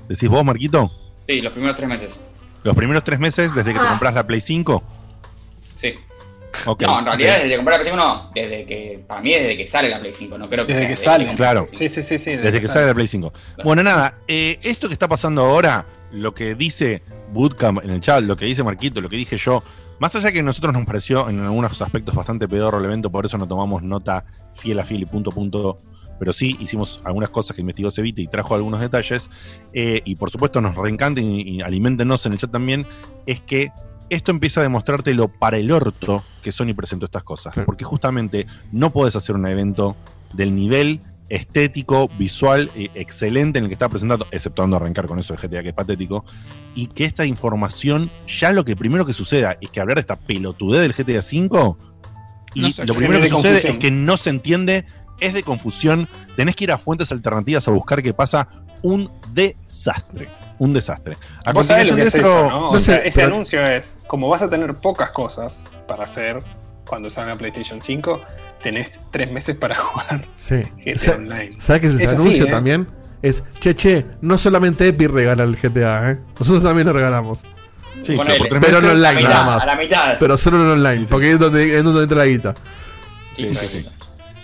¿Decís 0.08 0.28
vos, 0.28 0.44
Marquito? 0.44 0.90
Sí, 1.28 1.40
los 1.40 1.52
primeros 1.52 1.76
tres 1.76 1.88
meses. 1.88 2.18
Los 2.66 2.74
primeros 2.74 3.04
tres 3.04 3.20
meses 3.20 3.54
desde 3.54 3.72
que 3.72 3.78
te 3.78 3.86
compras 3.86 4.12
la 4.12 4.26
Play 4.26 4.40
5. 4.40 4.82
Sí. 5.76 5.94
No, 6.66 6.98
en 6.98 7.06
realidad 7.06 7.36
desde 7.36 7.48
que 7.50 7.56
compré 7.56 7.72
la 7.72 7.78
Play 7.78 7.92
5 7.92 7.96
no. 7.96 8.30
Desde 8.34 8.66
que, 8.66 9.04
para 9.06 9.20
mí 9.20 9.32
desde 9.32 9.56
que 9.56 9.66
sale 9.68 9.88
la 9.88 10.00
Play 10.00 10.12
5. 10.12 10.36
No 10.36 10.48
creo 10.48 10.66
que 10.66 10.72
Desde 10.72 10.82
sea 10.82 10.88
que 10.88 10.96
desde 10.96 11.04
sale. 11.04 11.34
Claro. 11.36 11.60
la 11.60 11.66
Play 11.66 11.88
5. 11.88 11.94
Sí, 11.94 12.02
sí, 12.02 12.18
sí. 12.18 12.24
sí 12.24 12.36
Desde 12.36 12.60
que 12.60 12.66
sale 12.66 12.86
la 12.86 12.94
Play 12.94 13.06
5. 13.06 13.32
Bueno, 13.62 13.84
nada, 13.84 14.16
eh, 14.26 14.58
esto 14.64 14.88
que 14.88 14.94
está 14.94 15.06
pasando 15.06 15.44
ahora, 15.44 15.86
lo 16.10 16.34
que 16.34 16.56
dice 16.56 17.02
Bootcamp 17.32 17.84
en 17.84 17.90
el 17.90 18.00
chat, 18.00 18.24
lo 18.24 18.36
que 18.36 18.46
dice 18.46 18.64
Marquito, 18.64 19.00
lo 19.00 19.08
que 19.08 19.16
dije 19.16 19.38
yo, 19.38 19.62
más 20.00 20.16
allá 20.16 20.32
que 20.32 20.40
a 20.40 20.42
nosotros 20.42 20.74
nos 20.74 20.84
pareció 20.86 21.28
en 21.28 21.44
algunos 21.44 21.80
aspectos 21.80 22.16
bastante 22.16 22.48
pedorro 22.48 22.78
el 22.78 22.84
evento, 22.84 23.10
por 23.10 23.26
eso 23.26 23.38
no 23.38 23.46
tomamos 23.46 23.84
nota 23.84 24.24
fiel 24.54 24.80
a 24.80 24.84
fiel 24.84 25.02
y 25.02 25.06
punto 25.06 25.30
punto, 25.30 25.78
pero 26.18 26.32
sí 26.32 26.56
hicimos 26.60 27.00
algunas 27.04 27.30
cosas 27.30 27.54
que 27.54 27.60
investigó 27.62 27.90
Cevita 27.90 28.20
y 28.20 28.26
trajo 28.28 28.54
algunos 28.54 28.80
detalles, 28.80 29.30
eh, 29.72 30.00
y 30.04 30.14
por 30.16 30.30
supuesto 30.30 30.60
nos 30.60 30.74
reencanten 30.74 31.24
y, 31.30 31.40
y 31.42 31.62
alimentenos 31.62 32.24
en 32.26 32.32
el 32.32 32.38
chat 32.38 32.50
también, 32.50 32.86
es 33.26 33.40
que 33.40 33.70
esto 34.08 34.30
empieza 34.30 34.60
a 34.60 34.62
demostrarte 34.62 35.14
lo 35.14 35.28
para 35.28 35.56
el 35.56 35.72
orto 35.72 36.22
que 36.42 36.52
Sony 36.52 36.74
presentó 36.76 37.06
estas 37.06 37.24
cosas, 37.24 37.54
Sí. 37.54 37.60
porque 37.66 37.84
justamente 37.84 38.46
no 38.72 38.92
podés 38.92 39.16
hacer 39.16 39.34
un 39.34 39.46
evento 39.46 39.96
del 40.32 40.54
nivel 40.54 41.00
estético, 41.28 42.08
visual, 42.18 42.70
eh, 42.76 42.88
excelente 42.94 43.58
en 43.58 43.64
el 43.64 43.68
que 43.68 43.74
está 43.74 43.88
presentando, 43.88 44.26
exceptuando 44.30 44.76
arrancar 44.76 45.06
con 45.08 45.18
eso 45.18 45.34
de 45.34 45.40
GTA 45.40 45.62
que 45.62 45.68
es 45.70 45.74
patético, 45.74 46.24
y 46.76 46.86
que 46.86 47.04
esta 47.04 47.26
información, 47.26 48.10
ya 48.38 48.52
lo 48.52 48.64
que 48.64 48.76
primero 48.76 49.04
que 49.04 49.12
suceda 49.12 49.56
es 49.60 49.70
que 49.70 49.80
hablar 49.80 49.96
de 49.96 50.00
esta 50.02 50.16
pelotudez 50.16 50.82
del 50.82 50.92
GTA 50.92 51.18
V, 51.20 51.76
y 52.54 52.60
No 52.60 52.68
lo 52.86 52.94
primero 52.94 53.20
que 53.20 53.28
sucede 53.28 53.52
confusión. 53.54 53.72
es 53.72 53.78
que 53.78 53.90
no 53.90 54.16
se 54.16 54.30
entiende, 54.30 54.86
es 55.20 55.34
de 55.34 55.42
confusión, 55.42 56.08
tenés 56.36 56.56
que 56.56 56.64
ir 56.64 56.72
a 56.72 56.78
fuentes 56.78 57.10
alternativas 57.12 57.66
a 57.68 57.70
buscar 57.70 58.02
qué 58.02 58.12
pasa, 58.14 58.48
un 58.82 59.10
desastre, 59.32 60.28
un 60.58 60.72
desastre. 60.72 61.16
A 61.44 61.52
Vos 61.52 61.66
sabés 61.66 61.86
lo 61.86 61.90
continuación 61.92 61.96
que 61.96 62.02
de 62.02 62.08
es 62.08 62.14
esto- 62.14 62.46
eso, 62.46 62.50
¿no? 62.50 62.66
yo 62.72 62.76
O 62.78 62.80
sea, 62.80 63.00
sé, 63.00 63.08
ese 63.08 63.20
pero- 63.20 63.34
anuncio 63.34 63.66
es, 63.66 63.98
como 64.06 64.28
vas 64.28 64.42
a 64.42 64.48
tener 64.50 64.74
pocas 64.76 65.10
cosas 65.10 65.64
para 65.88 66.04
hacer 66.04 66.42
cuando 66.86 67.10
salga 67.10 67.34
PlayStation 67.34 67.80
5, 67.82 68.20
tenés 68.62 69.00
tres 69.10 69.30
meses 69.32 69.56
para 69.56 69.74
jugar 69.82 70.26
Sí. 70.34 70.62
GTA 70.84 70.98
Sa- 70.98 71.14
Online. 71.16 71.52
¿Sabes 71.58 71.80
qué 71.80 71.86
es 71.88 71.94
ese 71.94 72.04
Es 72.04 72.08
así, 72.10 72.20
anuncio 72.20 72.46
¿eh? 72.46 72.50
también? 72.50 72.86
Es, 73.22 73.42
che, 73.60 73.74
che, 73.74 74.06
no 74.20 74.38
solamente 74.38 74.86
Epic 74.86 75.08
regala 75.10 75.42
el 75.42 75.56
GTA, 75.56 76.10
¿eh? 76.12 76.18
Nosotros 76.38 76.62
también 76.62 76.86
lo 76.86 76.92
regalamos. 76.92 77.40
Sí, 78.02 78.14
pero 78.24 78.36
por 78.38 78.48
tres 78.48 78.60
Pero 78.62 78.80
no 78.82 78.90
online, 78.90 79.08
a 79.08 79.12
la 79.12 79.12
mitad, 79.14 79.30
nada 79.30 79.44
más. 79.46 79.62
A 79.62 79.66
la 79.66 79.76
mitad. 79.76 80.16
Pero 80.20 80.36
solo 80.36 80.62
en 80.62 80.70
online, 80.70 80.98
Sí, 80.98 81.04
sí. 81.06 81.10
porque 81.10 81.30
es 81.32 81.38
donde, 81.38 81.78
es 81.78 81.82
donde 81.82 82.02
entra 82.02 82.18
la 82.18 82.26
guita. 82.26 82.54
Sí, 83.34 83.52
sí, 83.56 83.66
sí. 83.66 83.88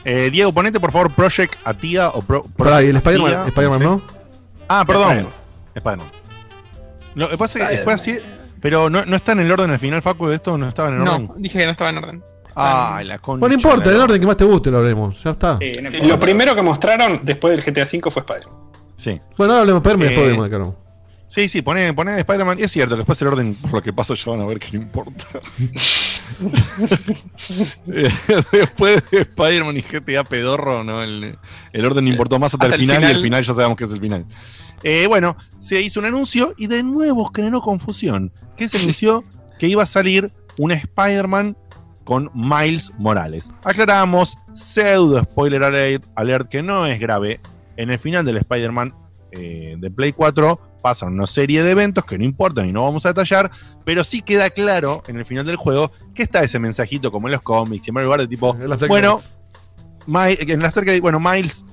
Eh, 0.05 0.31
Diego, 0.31 0.53
ponete 0.53 0.81
por 0.81 0.91
favor 0.93 1.13
Project 1.13 1.55
Atia 1.65 2.09
o 2.09 2.23
Pro, 2.23 2.45
Pará, 2.57 2.83
y 2.83 2.89
el 2.89 2.97
Spider-Man, 2.97 3.79
sé. 3.79 3.85
¿no? 3.85 4.03
Ah, 4.69 4.85
perdón. 4.87 5.29
Spider-Man. 5.75 6.11
Lo 7.15 7.29
que 7.29 7.37
pasa 7.37 7.59
es 7.71 7.79
que 7.79 7.85
fue 7.85 7.93
así, 7.93 8.19
pero 8.61 8.89
no, 8.91 9.05
no 9.05 9.17
está 9.17 9.33
en 9.33 9.41
el 9.41 9.53
orden 9.53 9.71
al 9.71 9.79
final, 9.79 10.03
Facu, 10.03 10.27
de 10.29 10.37
esto 10.37 10.57
no 10.59 10.67
estaba 10.69 10.89
en 10.89 10.95
el 10.97 11.01
orden. 11.03 11.27
No, 11.27 11.35
dije 11.37 11.59
que 11.59 11.65
no 11.67 11.71
estaba 11.73 11.91
en 11.91 11.99
orden. 11.99 12.25
Ah, 12.57 13.01
la 13.05 13.19
concha. 13.19 13.41
Bueno, 13.41 13.57
no 13.57 13.63
importa, 13.63 13.91
el 13.91 14.01
orden 14.01 14.21
que 14.21 14.27
más 14.27 14.37
te 14.37 14.45
guste 14.45 14.71
lo 14.71 14.79
haremos. 14.81 15.23
Ya 15.23 15.31
está. 15.31 15.59
Sí, 15.59 15.73
no. 15.81 15.91
Lo 15.91 16.19
primero 16.21 16.55
que 16.55 16.63
mostraron 16.63 17.21
después 17.23 17.57
del 17.57 17.65
GTA 17.65 17.87
5 17.87 18.11
fue 18.11 18.21
Spider-Man. 18.21 18.57
Sí. 18.97 19.21
Bueno, 19.37 19.53
ahora 19.55 19.61
hablemos 19.63 19.83
de 19.83 19.89
Spider-Man 19.91 20.13
y 20.13 20.31
después 20.31 20.61
Eh. 20.61 20.75
Sí, 21.33 21.49
sí, 21.49 21.63
pone, 21.63 21.95
pone 21.95 22.19
Spider-Man. 22.19 22.59
Y 22.59 22.65
es 22.65 22.73
cierto, 22.73 22.95
después 22.95 23.23
el 23.23 23.29
orden 23.29 23.55
por 23.55 23.73
lo 23.73 23.83
que 23.83 23.91
pasa 23.91 24.13
yo 24.13 24.33
van 24.33 24.43
a 24.43 24.45
ver 24.45 24.59
que 24.59 24.77
no 24.77 24.83
importa. 24.83 25.25
Eh, 27.89 28.09
después 28.53 29.03
de 29.11 29.21
Spider-Man 29.21 29.77
y 29.77 29.81
GTA 29.81 30.25
pedorro, 30.25 30.83
¿no? 30.83 31.03
El, 31.03 31.39
el 31.73 31.85
orden 31.85 32.09
importó 32.09 32.39
más 32.39 32.55
hasta, 32.55 32.67
Hasta 32.67 32.77
el 32.77 32.81
final, 32.81 33.03
y 33.03 33.07
el 33.07 33.21
final. 33.21 33.45
ya 33.45 33.53
sabemos 33.53 33.77
que 33.77 33.85
es 33.85 33.93
el 33.93 34.01
final. 34.01 34.27
Eh, 34.83 35.07
bueno, 35.07 35.37
se 35.59 35.81
hizo 35.81 36.01
un 36.01 36.07
anuncio 36.07 36.55
y 36.57 36.67
de 36.67 36.83
nuevo 36.83 37.31
generó 37.35 37.61
confusión. 37.61 38.33
Que 38.57 38.69
se 38.69 38.79
anunció 38.79 39.25
que 39.59 39.69
iba 39.69 39.83
a 39.83 39.87
salir 39.87 40.33
un 40.59 40.73
Spider-Man 40.73 41.57
con 42.05 42.31
Miles 42.35 42.93
Morales. 42.99 43.51
Aclaramos, 43.65 44.37
pseudo 44.53 45.23
spoiler 45.23 45.63
alert, 45.63 46.05
alert 46.15 46.49
que 46.49 46.63
no 46.63 46.87
es 46.87 46.99
grave. 46.99 47.41
En 47.77 47.91
el 47.91 47.99
final 47.99 48.25
del 48.25 48.39
Spider-Man 48.39 48.95
eh, 49.33 49.77
de 49.79 49.91
Play 49.91 50.13
4 50.13 50.61
pasan 50.83 51.15
una 51.15 51.27
serie 51.27 51.63
de 51.63 51.71
eventos 51.71 52.05
que 52.05 52.19
no 52.19 52.25
importan 52.25 52.69
y 52.69 52.73
no 52.73 52.83
vamos 52.83 53.07
a 53.07 53.11
detallar, 53.11 53.51
pero 53.85 54.05
sí 54.05 54.21
queda 54.21 54.51
claro 54.51 55.03
en 55.07 55.17
el 55.17 55.25
final 55.25 55.47
del 55.47 55.57
juego 55.57 55.93
que 56.15 56.23
está 56.23 56.43
ese 56.43 56.59
mensajito 56.59 57.11
como 57.11 57.29
en 57.29 57.33
los 57.33 57.43
cómics 57.43 57.87
y 57.87 57.91
en 57.91 57.95
varios 57.95 58.09
lugares 58.09 58.27
de 58.27 58.31
tipo, 58.31 58.55
bueno, 58.89 59.21
en 60.07 60.63
las 60.63 60.75
cerca 60.75 60.93
bueno, 61.01 61.21
Miles, 61.21 61.65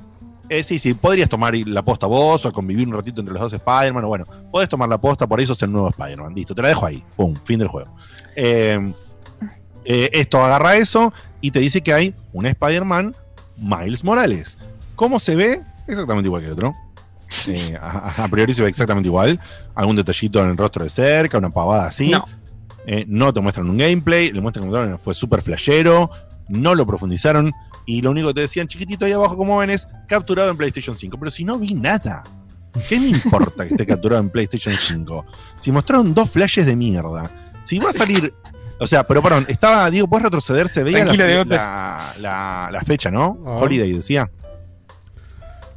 eh, 0.50 0.64
sí, 0.64 0.80
sí, 0.80 0.94
podrías 0.94 1.30
tomar 1.30 1.56
la 1.56 1.84
posta 1.84 2.08
vos 2.08 2.46
o 2.46 2.54
convivir 2.54 2.88
un 2.88 2.94
ratito 2.94 3.22
entre 3.22 3.34
los 3.34 3.42
dos 3.42 3.54
Spider-Man, 3.54 4.04
o 4.04 4.08
bueno, 4.08 4.26
podés 4.52 4.70
tomar 4.70 4.90
la 4.90 5.00
posta, 5.00 5.28
por 5.28 5.42
eso 5.42 5.54
es 5.54 5.62
el 5.62 5.72
nuevo 5.72 5.90
Spider-Man, 5.90 6.34
listo, 6.34 6.56
te 6.56 6.62
la 6.62 6.70
dejo 6.70 6.86
ahí, 6.86 7.04
pum, 7.16 7.36
fin 7.44 7.60
del 7.60 7.68
juego. 7.68 7.96
Eh, 8.36 8.94
eh, 9.86 10.10
esto 10.14 10.44
agarra 10.44 10.76
eso 10.76 11.14
y 11.42 11.52
te 11.52 11.60
dice 11.60 11.82
que 11.82 11.94
hay 11.94 12.16
un 12.34 12.46
Spider-Man 12.46 13.16
Miles 13.58 14.04
Morales. 14.04 14.58
¿Cómo 14.96 15.20
se 15.20 15.36
ve? 15.36 15.62
Exactamente 15.88 16.28
igual 16.28 16.42
que 16.42 16.48
el 16.48 16.54
otro. 16.54 16.76
Eh, 17.48 17.78
a, 17.80 18.24
a 18.24 18.28
priori 18.28 18.54
se 18.54 18.64
ve 18.64 18.70
exactamente 18.70 19.08
igual. 19.08 19.40
Algún 19.76 19.96
detallito 19.96 20.42
en 20.44 20.50
el 20.50 20.58
rostro 20.58 20.84
de 20.84 20.90
cerca, 20.90 21.38
una 21.38 21.50
pavada 21.50 21.88
así. 21.88 22.10
No. 22.10 22.26
Eh, 22.86 23.06
no 23.08 23.34
te 23.34 23.40
muestran 23.42 23.70
un 23.70 23.78
gameplay, 23.78 24.32
le 24.32 24.42
muestran 24.42 24.72
que 24.92 24.98
fue 24.98 25.14
súper 25.14 25.42
flashero, 25.42 26.10
no 26.48 26.74
lo 26.74 26.88
profundizaron 26.88 27.52
y 27.86 28.02
lo 28.02 28.12
único 28.12 28.30
que 28.30 28.34
te 28.36 28.42
decían 28.42 28.68
chiquitito 28.68 29.06
ahí 29.06 29.12
abajo 29.12 29.38
como 29.38 29.58
ven 29.58 29.70
es 29.70 29.88
capturado 30.08 30.50
en 30.50 30.58
PlayStation 30.58 30.96
5. 30.98 31.18
Pero 31.20 31.30
si 31.32 31.44
no 31.44 31.60
vi 31.60 31.74
nada, 31.76 32.24
¿qué 32.88 33.00
me 33.00 33.08
importa 33.08 33.64
que 33.66 33.72
esté 33.74 33.86
capturado 33.86 34.22
en 34.22 34.30
PlayStation 34.30 34.76
5? 34.76 35.26
Si 35.58 35.72
mostraron 35.72 36.14
dos 36.16 36.30
flashes 36.32 36.66
de 36.66 36.76
mierda, 36.76 37.32
si 37.64 37.78
va 37.80 37.92
a 37.92 37.94
salir... 37.94 38.34
O 38.82 38.88
sea, 38.88 39.06
pero 39.06 39.22
perdón, 39.22 39.46
estaba, 39.50 39.90
digo, 39.92 40.08
puedes 40.08 40.24
retroceder, 40.24 40.70
se 40.70 40.84
veía 40.84 41.00
la, 41.00 41.04
Tranquilo, 41.04 41.24
fe- 41.26 41.30
Diegote. 41.32 41.56
la, 41.56 42.12
la- 42.22 42.70
la 42.72 42.82
fecha, 42.82 43.12
¿no? 43.12 43.38
Ah. 43.46 43.56
Holiday 43.60 43.92
decía. 43.92 44.32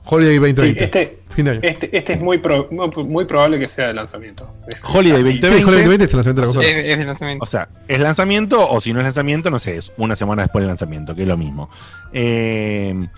Holiday 0.05 0.35
Sí, 0.35 0.41
2020. 0.41 0.85
este, 0.85 1.19
Fin 1.31 1.45
de 1.45 1.51
año. 1.53 1.61
este, 1.63 1.97
este 1.97 2.13
es 2.15 2.21
muy, 2.21 2.39
pro- 2.39 2.69
muy, 2.71 2.89
muy 3.05 3.25
probable 3.25 3.59
que 3.59 3.69
sea 3.69 3.87
de 3.89 3.95
lanzamiento. 3.95 4.53
Es 4.69 4.85
Holiday 4.85 5.23
así. 5.23 5.39
2020. 5.39 5.49
Sí, 5.49 5.55
Holiday 5.65 5.85
2020 5.85 6.05
es 6.05 6.11
el 6.13 6.17
lanzamiento 6.17 6.41
de 6.43 6.47
la 6.47 6.53
consola. 6.53 6.69
Es, 6.69 6.87
es 6.93 6.99
el 6.99 7.07
lanzamiento. 7.07 7.43
O 7.45 7.47
sea, 7.47 7.69
es 7.89 8.01
lanzamiento 8.01 8.71
o 8.71 8.81
si 8.81 8.93
no 8.93 8.99
es 9.01 9.05
lanzamiento, 9.05 9.51
no 9.51 9.59
sé, 9.59 9.77
es 9.77 9.93
una 9.97 10.17
semana 10.17 10.43
después 10.43 10.63
del 10.63 10.69
lanzamiento, 10.69 11.15
que 11.15 11.23
es 11.23 11.29
lo 11.29 11.37
mismo. 11.37 11.71
Eh, 12.13 13.09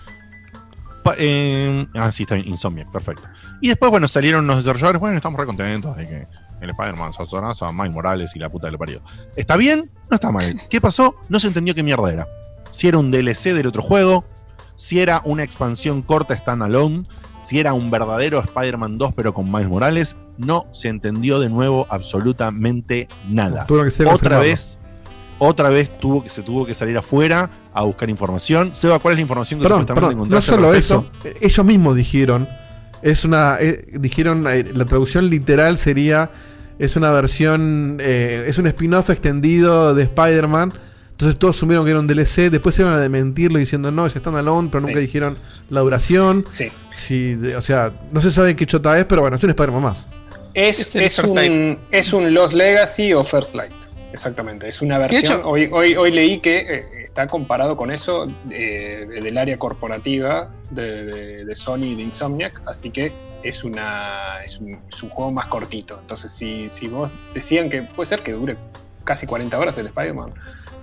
eh, 1.19 1.87
ah, 1.95 2.11
sí, 2.13 2.23
está 2.23 2.35
bien, 2.37 2.49
Insomniac, 2.49 2.91
perfecto. 2.91 3.23
Y 3.61 3.69
después, 3.69 3.91
bueno, 3.91 4.09
salieron 4.09 4.47
los 4.47 4.59
desarrolladores, 4.59 5.01
bueno, 5.01 5.17
estamos 5.17 5.39
re 5.39 5.47
contentos 5.47 5.97
de 5.97 6.09
que 6.09 6.27
el 6.61 6.71
Spider-Man 6.71 7.13
Sazonazo 7.13 7.67
a 7.67 7.73
Mike 7.73 7.91
Morales 7.91 8.35
y 8.37 8.39
la 8.39 8.49
puta 8.49 8.69
que 8.69 8.73
le 8.73 8.79
parió. 8.79 9.03
¿Está 9.37 9.57
bien? 9.57 9.91
No 10.11 10.15
está 10.15 10.31
mal. 10.33 10.61
¿Qué 10.71 10.81
pasó? 10.81 11.17
No 11.29 11.39
se 11.41 11.49
entendió 11.49 11.75
qué 11.75 11.83
mierda 11.83 12.11
era. 12.13 12.27
Si 12.71 12.89
era 12.89 12.99
un 12.99 13.11
DLC 13.11 13.53
del 13.53 13.67
otro 13.67 13.83
juego, 13.83 14.25
si 14.77 15.01
era 15.01 15.23
una 15.25 15.43
expansión 15.43 16.03
corta 16.03 16.37
standalone, 16.37 17.07
si 17.41 17.61
era 17.61 17.75
un 17.75 17.91
verdadero 17.91 18.41
Spider-Man 18.41 18.99
2 18.99 19.13
pero 19.15 19.35
con 19.35 19.51
Miles 19.51 19.69
Morales, 19.69 20.17
no 20.39 20.67
se 20.73 20.89
entendió 20.89 21.39
de 21.39 21.49
nuevo 21.49 21.87
absolutamente 21.91 23.09
nada. 23.29 23.67
Que 23.67 24.07
Otra 24.07 24.39
vez, 24.39 24.79
otra 25.39 25.69
vez 25.71 25.99
tuvo 25.99 26.23
que, 26.23 26.31
se 26.31 26.43
tuvo 26.43 26.67
que 26.67 26.75
salir 26.75 26.97
afuera 26.97 27.51
a 27.73 27.83
buscar 27.83 28.09
información. 28.09 28.75
Seba, 28.75 28.99
¿cuál 28.99 29.13
es 29.13 29.19
la 29.19 29.23
información 29.23 29.61
que 29.61 29.65
Perdón, 29.65 29.83
supuestamente 29.83 30.17
perdón, 30.17 30.29
no 30.31 30.41
solo 30.41 30.75
eso, 30.75 31.11
ellos 31.41 31.67
mismos 31.67 31.97
dijeron, 31.97 32.49
es 33.03 33.25
una, 33.25 33.59
eh, 33.61 33.87
dijeron, 33.93 34.47
eh, 34.49 34.73
la 34.75 34.87
traducción 34.87 35.29
literal 35.29 35.77
sería, 35.77 36.31
es 36.79 36.97
una 36.97 37.11
versión, 37.11 37.99
eh, 38.01 38.47
es 38.47 38.57
un 38.57 38.67
spin-off 38.67 39.11
extendido 39.11 39.95
de 39.95 40.05
Spider-Man, 40.05 40.73
entonces 41.15 41.39
todos 41.39 41.57
asumieron 41.57 41.85
que 41.85 41.91
era 41.93 42.01
un 42.01 42.07
DLC, 42.07 42.51
después 42.51 42.75
se 42.75 42.83
iban 42.83 42.95
a 42.95 43.01
desmentirlo 43.01 43.59
diciendo, 43.59 43.91
no, 43.91 44.07
es 44.07 44.13
standalone, 44.15 44.69
pero 44.71 44.81
nunca 44.83 44.95
Sí. 44.95 45.01
dijeron 45.07 45.39
la 45.71 45.81
duración, 45.81 46.45
Sí. 46.49 46.71
si, 46.93 47.35
de- 47.35 47.57
o 47.57 47.61
sea, 47.61 47.93
no 48.13 48.21
se 48.21 48.31
sabe 48.31 48.55
qué 48.57 48.67
chota 48.67 48.99
es, 48.99 49.05
pero 49.07 49.23
bueno, 49.23 49.37
es 49.37 49.43
un 49.43 49.51
Spider-Man 49.51 49.83
más. 49.83 50.07
Es, 50.55 50.81
Es 50.81 50.95
el 50.95 51.03
es, 51.03 51.19
un, 51.19 51.79
es 51.91 52.13
un 52.13 52.33
Lost 52.35 52.55
Legacy 52.55 53.13
o 53.13 53.25
First 53.25 53.55
Light. 53.55 53.73
Exactamente. 54.13 54.69
Es 54.69 54.81
una 54.83 54.95
De 54.99 55.01
versión. 55.09 55.25
hecho- 55.41 55.49
hoy, 55.49 55.69
hoy, 55.73 55.97
hoy 55.97 56.13
leí 56.13 56.39
que 56.39 56.59
eh, 56.61 56.87
está 57.05 57.27
comparado 57.27 57.77
con 57.77 57.91
eso 57.91 58.29
eh, 58.51 59.05
de- 59.09 59.21
del 59.21 59.37
área 59.39 59.57
corporativa 59.59 60.51
de, 60.71 61.05
de- 61.05 61.45
de 61.45 61.55
Sony 61.57 61.83
y 61.87 61.95
de 61.97 62.03
Insomniac. 62.03 62.63
Así 62.67 62.91
que 62.91 63.11
es, 63.43 63.65
una, 63.65 64.43
es, 64.45 64.59
un, 64.59 64.79
es 64.89 65.03
un 65.03 65.09
juego 65.11 65.33
más 65.33 65.49
cortito. 65.49 65.99
Entonces, 66.01 66.31
si, 66.33 66.69
si 66.71 66.87
vos 66.87 67.11
decían 67.35 67.69
que 67.69 67.83
puede 67.83 68.09
ser 68.09 68.21
que 68.21 68.33
dure 68.33 68.57
casi 69.03 69.27
40 69.27 69.59
horas 69.59 69.77
el 69.79 69.87
Spider-Man, 69.89 70.33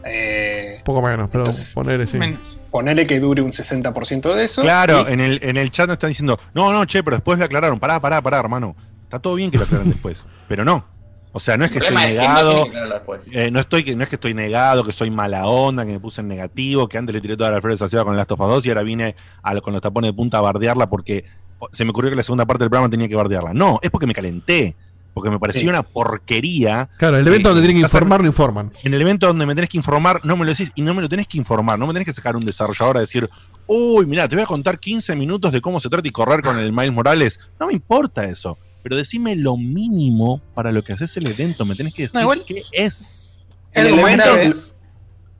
eh, 0.05 0.81
Poco 0.85 1.01
menos, 1.01 1.29
pero 1.31 1.43
Entonces, 1.45 1.73
ponerle 1.73 2.07
sí. 2.07 2.17
Menos. 2.17 2.39
ponele 2.71 3.05
que 3.05 3.19
dure 3.19 3.41
un 3.41 3.51
60% 3.51 4.33
de 4.33 4.45
eso. 4.45 4.61
Claro, 4.61 5.05
y- 5.09 5.13
en 5.13 5.19
el, 5.19 5.39
en 5.43 5.57
el 5.57 5.71
chat 5.71 5.87
nos 5.87 5.95
están 5.95 6.09
diciendo, 6.09 6.39
no, 6.53 6.71
no, 6.71 6.85
che, 6.85 7.03
pero 7.03 7.17
después 7.17 7.37
le 7.39 7.45
aclararon, 7.45 7.79
pará, 7.79 7.99
pará, 7.99 8.21
pará, 8.21 8.39
hermano. 8.39 8.75
Está 9.03 9.19
todo 9.19 9.35
bien 9.35 9.51
que 9.51 9.57
lo 9.57 9.65
aclaren 9.65 9.89
después, 9.91 10.25
pero 10.47 10.63
no. 10.65 10.85
O 11.33 11.39
sea, 11.39 11.55
no 11.57 11.63
es 11.63 11.71
que 11.71 11.77
estoy 11.77 11.95
que 11.95 12.01
no 12.01 12.07
negado, 12.07 12.63
tiene 12.65 12.71
que 12.71 12.93
después. 12.93 13.21
eh, 13.31 13.51
no, 13.51 13.59
estoy, 13.61 13.83
que- 13.85 13.95
no 13.95 14.03
es 14.03 14.09
que 14.09 14.15
estoy 14.15 14.33
negado, 14.33 14.83
que 14.83 14.91
soy 14.91 15.09
mala 15.11 15.47
onda, 15.47 15.85
que 15.85 15.91
me 15.93 15.99
puse 15.99 16.19
en 16.21 16.27
negativo, 16.27 16.89
que 16.89 16.97
antes 16.97 17.15
le 17.15 17.21
tiré 17.21 17.37
toda 17.37 17.51
la 17.51 17.61
flores 17.61 17.81
a 17.81 18.03
con 18.03 18.13
el 18.13 18.17
Last 18.17 18.31
of 18.33 18.41
Us 18.41 18.47
2 18.49 18.65
y 18.65 18.69
ahora 18.69 18.83
vine 18.83 19.15
a 19.41 19.53
lo- 19.53 19.61
con 19.61 19.71
los 19.73 19.81
tapones 19.81 20.09
de 20.09 20.13
punta 20.13 20.39
a 20.39 20.41
bardearla 20.41 20.89
porque 20.89 21.23
se 21.71 21.85
me 21.85 21.91
ocurrió 21.91 22.09
que 22.09 22.15
la 22.17 22.23
segunda 22.23 22.45
parte 22.45 22.63
del 22.63 22.69
programa 22.69 22.89
tenía 22.89 23.07
que 23.07 23.15
bardearla. 23.15 23.53
No, 23.53 23.79
es 23.81 23.89
porque 23.91 24.07
me 24.07 24.13
calenté, 24.13 24.75
porque 25.13 25.29
me 25.29 25.39
pareció 25.39 25.61
Sí. 25.63 25.67
una 25.67 25.83
porquería. 25.83 26.89
Claro, 26.97 27.17
el 27.17 27.27
evento 27.27 27.49
donde 27.49 27.61
tienen 27.63 27.77
que 27.81 27.85
informar, 27.87 28.21
no 28.21 28.27
informan. 28.27 28.71
En 28.83 28.93
el 28.93 29.01
evento 29.01 29.27
donde 29.27 29.45
me 29.45 29.53
tenés 29.55 29.69
que 29.69 29.77
informar, 29.77 30.21
no 30.23 30.37
me 30.37 30.45
lo 30.45 30.51
decís 30.51 30.71
y 30.75 30.81
no 30.81 30.93
me 30.93 31.01
lo 31.01 31.09
tenés 31.09 31.27
que 31.27 31.37
informar, 31.37 31.77
no 31.77 31.87
me 31.87 31.93
tenés 31.93 32.05
que 32.05 32.13
sacar 32.13 32.35
un 32.35 32.45
desarrollador 32.45 32.97
a 32.97 33.01
decir, 33.01 33.29
uy, 33.67 34.05
mira, 34.05 34.27
te 34.27 34.35
voy 34.35 34.43
a 34.43 34.47
contar 34.47 34.79
15 34.79 35.15
minutos 35.15 35.51
de 35.51 35.61
cómo 35.61 35.79
se 35.79 35.89
trata 35.89 36.07
y 36.07 36.11
correr 36.11 36.41
con 36.41 36.57
el 36.57 36.71
Miles 36.71 36.93
Morales. 36.93 37.39
No 37.59 37.67
me 37.67 37.73
importa 37.73 38.25
eso, 38.25 38.57
pero 38.83 38.95
decime 38.95 39.35
lo 39.35 39.57
mínimo 39.57 40.41
para 40.53 40.71
lo 40.71 40.83
que 40.83 40.93
haces 40.93 41.15
el 41.17 41.27
evento, 41.27 41.65
me 41.65 41.75
tenés 41.75 41.93
que 41.93 42.03
decir 42.03 42.15
No, 42.15 42.21
igual- 42.21 42.43
qué 42.45 42.63
es. 42.71 43.35
En 43.73 43.85
El 43.87 43.93
el 43.93 43.95
momento 43.99 44.23
evento, 44.25 44.41
es- 44.41 44.75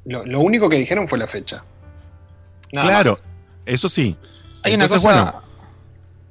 lo, 0.06 0.26
lo 0.26 0.40
único 0.40 0.68
que 0.70 0.78
dijeron 0.78 1.08
fue 1.08 1.18
la 1.20 1.28
fecha. 1.28 1.64
Nada 2.72 2.88
claro, 2.88 3.12
más. 3.12 3.22
eso 3.66 3.90
sí. 3.90 4.16
Hay 4.64 4.74
una 4.76 4.88
cosa. 4.88 5.00
bueno, 5.02 5.42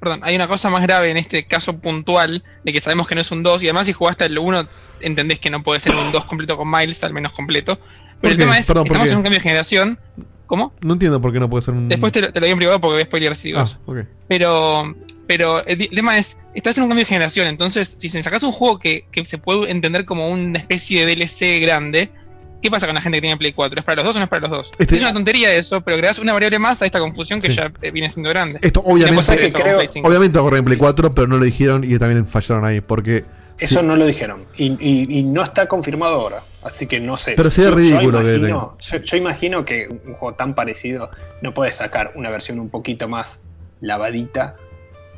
Perdón, 0.01 0.21
hay 0.23 0.35
una 0.35 0.49
cosa 0.49 0.71
más 0.71 0.81
grave 0.83 1.11
en 1.11 1.17
este 1.19 1.45
caso 1.47 1.79
puntual 1.79 2.43
de 2.65 2.73
que 2.73 2.81
sabemos 2.81 3.07
que 3.07 3.15
no 3.15 3.21
es 3.21 3.31
un 3.31 3.43
2 3.43 3.63
y 3.63 3.67
además 3.67 3.87
si 3.87 3.93
jugaste 3.93 4.25
el 4.25 4.39
1 4.39 4.67
entendés 5.01 5.39
que 5.41 5.51
no 5.51 5.63
puede 5.63 5.81
ser 5.81 5.93
un 5.95 6.11
2 6.11 6.25
completo 6.25 6.57
con 6.57 6.71
Miles, 6.71 7.05
al 7.05 7.13
menos 7.13 7.33
completo. 7.33 7.79
Pero 8.21 8.33
el 8.33 8.39
tema 8.39 8.59
es, 8.59 8.67
Perdón, 8.67 8.85
¿por 8.85 8.97
estamos 8.97 9.11
en 9.13 9.17
un 9.19 9.23
cambio 9.23 9.39
de 9.39 9.43
generación. 9.43 9.99
¿Cómo? 10.47 10.73
No 10.81 10.95
entiendo 10.95 11.21
por 11.21 11.33
qué 11.33 11.39
no 11.39 11.49
puede 11.49 11.63
ser 11.65 11.75
un... 11.75 11.89
Después 11.89 12.13
te, 12.13 12.21
lo- 12.23 12.33
te 12.33 12.41
lo 12.41 12.47
digo 12.47 12.55
en 12.55 12.59
privado 12.59 12.81
porque 12.81 12.95
voy 12.95 13.03
a 13.03 13.05
spoiler 13.05 13.37
si 13.37 13.49
digo 13.49 13.61
Ah, 13.61 13.65
eso. 13.65 13.79
ok. 13.87 13.99
Pero, 14.27 14.97
pero 15.29 15.65
el, 15.65 15.79
di- 15.79 15.85
el 15.91 15.97
tema 15.97 16.19
es, 16.19 16.37
estás 16.55 16.77
en 16.77 16.83
un 16.85 16.89
cambio 16.89 17.05
de 17.05 17.09
generación, 17.09 17.47
entonces 17.47 17.95
si 17.99 18.09
sacas 18.11 18.43
un 18.43 18.51
juego 18.53 18.79
que, 18.81 19.05
que 19.13 19.25
se 19.25 19.39
puede 19.39 19.71
entender 19.71 20.05
como 20.07 20.29
una 20.29 20.59
especie 20.59 21.07
de 21.07 21.15
DLC 21.15 21.61
grande, 21.63 22.11
¿qué 22.63 22.71
pasa 22.71 22.87
con 22.87 22.95
la 22.95 23.01
gente 23.03 23.19
que 23.19 23.23
tiene 23.23 23.37
Play 23.37 23.53
4? 23.53 23.79
¿Es 23.81 23.85
para 23.85 23.97
los 23.97 24.05
dos 24.07 24.17
o 24.17 24.19
no 24.19 24.25
es 24.25 24.29
para 24.31 24.43
los 24.43 24.51
dos? 24.51 24.71
Este- 24.79 24.97
es 24.97 25.03
una 25.03 25.13
tontería 25.13 25.55
eso, 25.55 25.81
pero 25.81 25.95
agregas 25.97 26.19
una 26.19 26.33
variable 26.33 26.59
más 26.59 26.81
a 26.83 26.87
esta 26.87 26.99
confusión 27.01 27.41
que 27.41 27.49
Sí. 27.49 27.57
ya 27.57 27.73
eh, 27.83 27.91
viene 27.91 28.11
siendo 28.11 28.31
grande. 28.31 28.59
Esto 28.63 28.83
obviamente, 28.85 29.53
creo- 29.53 29.81
5. 29.89 30.09
obviamente 30.09 30.39
correr 30.39 30.59
en 30.59 30.65
Play 30.65 30.77
4, 30.79 31.15
pero 31.15 31.27
no 31.27 31.39
lo 31.39 31.45
dijeron 31.45 31.85
y 31.85 31.99
también 31.99 32.27
fallaron 32.27 32.65
ahí, 32.65 32.81
porque... 32.81 33.25
Eso 33.59 33.81
sí, 33.81 33.87
no 33.87 33.95
lo 33.95 34.07
dijeron. 34.07 34.45
Y, 34.57 34.69
y- 34.81 35.19
y 35.19 35.23
no 35.23 35.43
está 35.43 35.67
confirmado 35.67 36.15
ahora. 36.15 36.43
Así 36.63 36.87
que 36.87 36.99
no 36.99 37.17
sé. 37.19 37.35
Pero 37.37 37.51
sería 37.51 37.71
Yo- 37.71 37.77
ridículo 37.77 38.21
que- 38.25 38.41
yo, 38.41 38.97
yo 39.03 39.17
imagino 39.19 39.65
que 39.67 39.87
un 39.89 40.15
juego 40.15 40.35
tan 40.35 40.55
parecido 40.55 41.11
no 41.43 41.53
puede 41.53 41.73
sacar 41.75 42.13
una 42.15 42.31
versión 42.31 42.59
un 42.59 42.71
poquito 42.71 43.07
más 43.09 43.43
lavadita. 43.83 44.57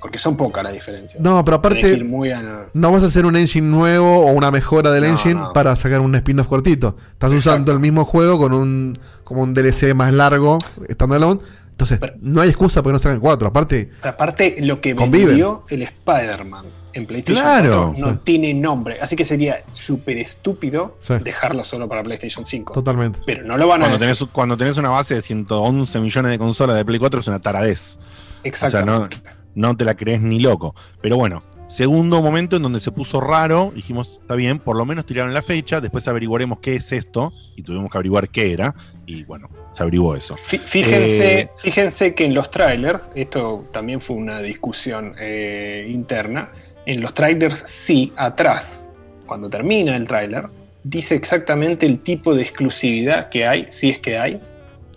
Porque 0.03 0.19
son 0.19 0.37
pocas 0.37 0.65
las 0.65 0.73
diferencias. 0.73 1.23
No, 1.23 1.45
pero 1.45 1.59
aparte... 1.59 2.03
muy 2.03 2.33
a- 2.33 2.67
No 2.75 2.91
vas 2.91 3.05
a 3.05 3.07
hacer 3.07 3.25
un 3.25 3.37
engine 3.37 3.69
nuevo 3.69 4.27
o 4.27 4.33
una 4.33 4.51
mejora 4.51 4.91
del 4.91 5.05
No, 5.05 5.11
engine 5.11 5.35
no. 5.35 5.53
para 5.53 5.77
sacar 5.77 6.01
un 6.01 6.13
spin-off 6.17 6.49
cortito. 6.49 6.97
Estás 7.13 7.31
Exacto. 7.33 7.37
usando 7.37 7.73
el 7.73 7.79
mismo 7.79 8.05
juego 8.05 8.37
con 8.39 8.53
un 8.53 8.99
como 9.23 9.43
un 9.43 9.55
DLC 9.55 9.95
más 9.95 10.13
largo, 10.13 10.59
standalone. 10.91 11.41
Entonces, 11.71 11.99
Pero- 12.01 12.15
no 12.21 12.41
hay 12.41 12.49
excusa 12.51 12.83
para 12.83 12.93
que 12.93 12.95
no 12.95 12.99
saquen 13.03 13.21
4. 13.21 13.49
Aparte, 13.49 13.91
Pero 14.01 14.13
aparte, 14.13 14.57
lo 14.59 14.81
que 14.81 14.95
Conviven. 14.97 15.29
vendió 15.29 15.65
el 15.69 15.83
Spider-Man 15.83 16.67
en 16.93 17.07
PlayStation 17.07 17.43
Claro. 17.43 17.93
4 17.95 18.07
no 18.07 18.13
Sí. 18.15 18.19
tiene 18.25 18.53
nombre. 18.55 19.01
Así 19.01 19.17
que 19.17 19.25
sería 19.25 19.63
súper 19.73 20.19
estúpido 20.19 20.99
Sí. 21.01 21.15
dejarlo 21.25 21.65
solo 21.65 21.89
para 21.89 22.03
PlayStation 22.03 22.45
5. 22.45 22.73
totalmente. 22.75 23.21
Pero 23.25 23.45
no 23.47 23.57
lo 23.57 23.67
van 23.69 23.83
a 23.83 23.87
cuando 23.87 23.99
decir. 24.05 24.17
tenés, 24.19 24.33
cuando 24.33 24.57
tenés 24.57 24.77
una 24.77 24.91
base 24.91 25.15
de 25.15 25.23
111 25.23 26.01
millones 26.01 26.33
de 26.33 26.39
consolas 26.39 26.77
de 26.77 26.85
Play 26.85 26.99
4 26.99 27.21
es 27.21 27.29
una 27.29 27.41
taradez. 27.41 27.97
O 27.99 28.57
sea, 28.67 28.85
no, 28.85 29.07
Exactamente. 29.07 29.17
No 29.55 29.77
te 29.77 29.85
la 29.85 29.95
crees 29.95 30.21
ni 30.21 30.41
loco. 30.41 30.75
Pero 31.01 31.17
bueno, 31.17 31.43
segundo 31.69 32.21
momento 32.23 32.57
en 32.57 32.63
donde 32.63 32.81
se 32.81 32.91
puso 32.93 33.21
raro, 33.21 33.73
dijimos, 33.75 34.19
está 34.21 34.35
bien, 34.35 34.59
por 34.59 34.77
lo 34.77 34.85
menos 34.85 35.07
tiraron 35.07 35.33
la 35.35 35.43
fecha, 35.43 35.81
después 35.81 36.07
averiguaremos 36.09 36.59
qué 36.61 36.77
es 36.77 36.93
esto, 36.93 37.33
y 37.57 37.63
tuvimos 37.63 37.91
que 37.91 37.99
averiguar 37.99 38.29
qué 38.29 38.53
era, 38.53 38.75
y 39.07 39.25
bueno, 39.25 39.49
se 39.73 39.83
averiguó 39.83 40.15
eso. 40.15 40.37
Fí- 40.37 40.59
Fíjense, 40.59 41.41
Eh, 41.41 41.49
fíjense 41.59 42.15
que 42.15 42.25
en 42.27 42.35
los 42.35 42.51
trailers, 42.51 43.11
esto 43.15 43.67
también 43.73 44.01
fue 44.01 44.17
una 44.17 44.41
discusión 44.41 45.15
eh, 45.19 45.87
interna, 45.91 46.51
en 46.85 47.01
los 47.01 47.15
trailers 47.15 47.59
sí, 47.67 48.13
atrás, 48.17 48.89
cuando 49.27 49.49
termina 49.49 49.97
el 49.97 50.07
trailer, 50.07 50.47
dice 50.85 51.15
exactamente 51.15 51.87
el 51.87 52.01
tipo 52.01 52.35
de 52.35 52.43
exclusividad 52.43 53.29
que 53.29 53.47
hay, 53.47 53.67
si 53.71 53.89
es 53.91 53.99
que 54.01 54.19
hay, 54.19 54.41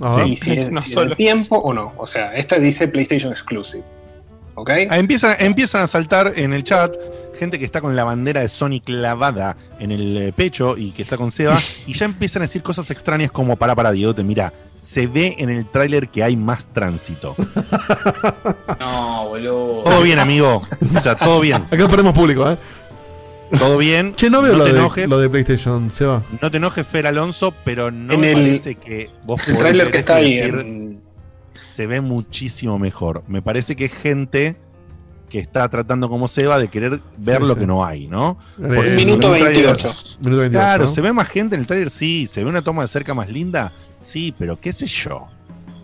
Ajá. 0.02 0.26
y 0.28 0.36
si 0.36 0.52
es, 0.58 0.72
No 0.72 0.82
si 0.82 0.90
es 1.00 1.10
de 1.10 1.16
tiempo 1.16 1.56
o 1.58 1.74
no. 1.74 1.94
O 1.98 2.06
sea, 2.08 2.36
esta 2.36 2.58
dice 2.60 2.88
PlayStation 2.88 3.32
Exclusive. 3.32 3.84
¿Ok? 4.56 4.70
Ah, 4.90 4.98
Empiezan, 4.98 5.36
empiezan 5.40 5.82
a 5.84 5.88
saltar 5.88 6.34
en 6.36 6.54
el 6.54 6.64
chat 6.64 6.96
gente 7.38 7.60
que 7.60 7.66
está 7.66 7.82
con 7.82 7.96
la 7.96 8.06
bandera 8.06 8.40
de 8.42 8.48
Sony 8.48 8.80
clavada 8.84 9.58
en 9.80 9.92
el 9.92 10.18
eh, 10.18 10.34
pecho 10.34 10.78
y 10.78 10.92
que 10.92 11.02
está 11.02 11.18
con 11.18 11.30
Seba 11.32 11.60
y 11.86 11.94
ya 11.94 12.06
empiezan 12.06 12.42
a 12.42 12.46
decir 12.46 12.62
cosas 12.64 12.90
extrañas 12.92 13.30
como 13.32 13.58
para 13.58 13.76
para 13.76 13.92
Diegote, 13.92 14.24
mira, 14.24 14.54
se 14.80 15.08
ve 15.08 15.36
en 15.40 15.50
el 15.50 15.70
tráiler 15.70 16.08
que 16.08 16.24
hay 16.24 16.38
más 16.38 16.68
tránsito. 16.74 17.36
No, 18.80 19.28
boludo. 19.30 19.84
Todo 19.84 20.02
bien, 20.02 20.20
amigo. 20.20 20.62
O 20.96 21.00
sea, 21.00 21.16
todo 21.16 21.40
bien. 21.42 21.64
Acá 21.72 21.88
perdemos 21.88 22.14
público, 22.14 22.50
¿eh? 22.50 22.58
Todo 23.58 23.78
bien. 23.78 24.16
Che, 24.16 24.30
no 24.30 24.42
veo 24.42 24.56
lo, 24.56 24.66
te 24.66 24.74
de, 24.74 24.80
enojes. 24.80 25.10
lo 25.10 25.20
de 25.20 25.30
PlayStation, 25.30 25.92
Seba. 25.92 26.24
No 26.42 26.50
te 26.52 26.58
enojes, 26.58 26.86
Fer 26.86 27.08
Alonso, 27.08 27.54
pero 27.64 27.92
no 27.92 28.14
En 28.14 28.22
me 28.22 28.32
el- 28.32 28.36
parece 28.42 28.76
que 28.76 29.10
vos 29.24 29.48
el 29.48 29.58
tráiler 29.58 29.92
que 29.92 30.00
está 30.00 30.16
ahí 30.16 30.36
decir, 30.38 30.56
en- 30.56 30.95
se 31.76 31.88
ve 31.88 32.00
muchísimo 32.02 32.80
mejor. 32.80 33.24
Me 33.28 33.42
parece 33.42 33.76
que 33.76 33.86
es 33.86 33.94
gente 33.94 34.56
que 35.30 35.40
está 35.40 35.68
tratando 35.70 36.08
como 36.08 36.28
Seba 36.28 36.58
de 36.60 36.70
querer 36.70 37.02
ver 37.18 37.42
Sí, 37.42 37.48
lo 37.48 37.54
sí. 37.56 37.60
que 37.60 37.68
no 37.68 37.84
hay, 37.84 38.08
¿no? 38.08 38.38
Eh, 38.58 38.62
Porque 38.74 38.90
Minuto 38.92 39.36
en 39.36 39.42
un 39.42 39.48
tráiler- 39.50 39.66
28. 39.68 39.94
Minuto 40.24 40.38
28, 40.42 40.52
Claro, 40.52 40.86
¿no? 40.86 40.90
se 40.92 41.02
ve 41.02 41.12
más 41.14 41.28
gente 41.28 41.56
en 41.56 41.62
el 41.62 41.68
trailer, 41.68 41.90
sí. 41.90 42.26
Se 42.28 42.44
ve 42.44 42.50
una 42.50 42.62
toma 42.62 42.84
de 42.84 42.88
cerca 42.88 43.14
más 43.14 43.28
linda, 43.30 43.74
sí, 44.00 44.34
pero 44.38 44.60
qué 44.60 44.72
sé 44.72 44.86
yo. 44.88 45.28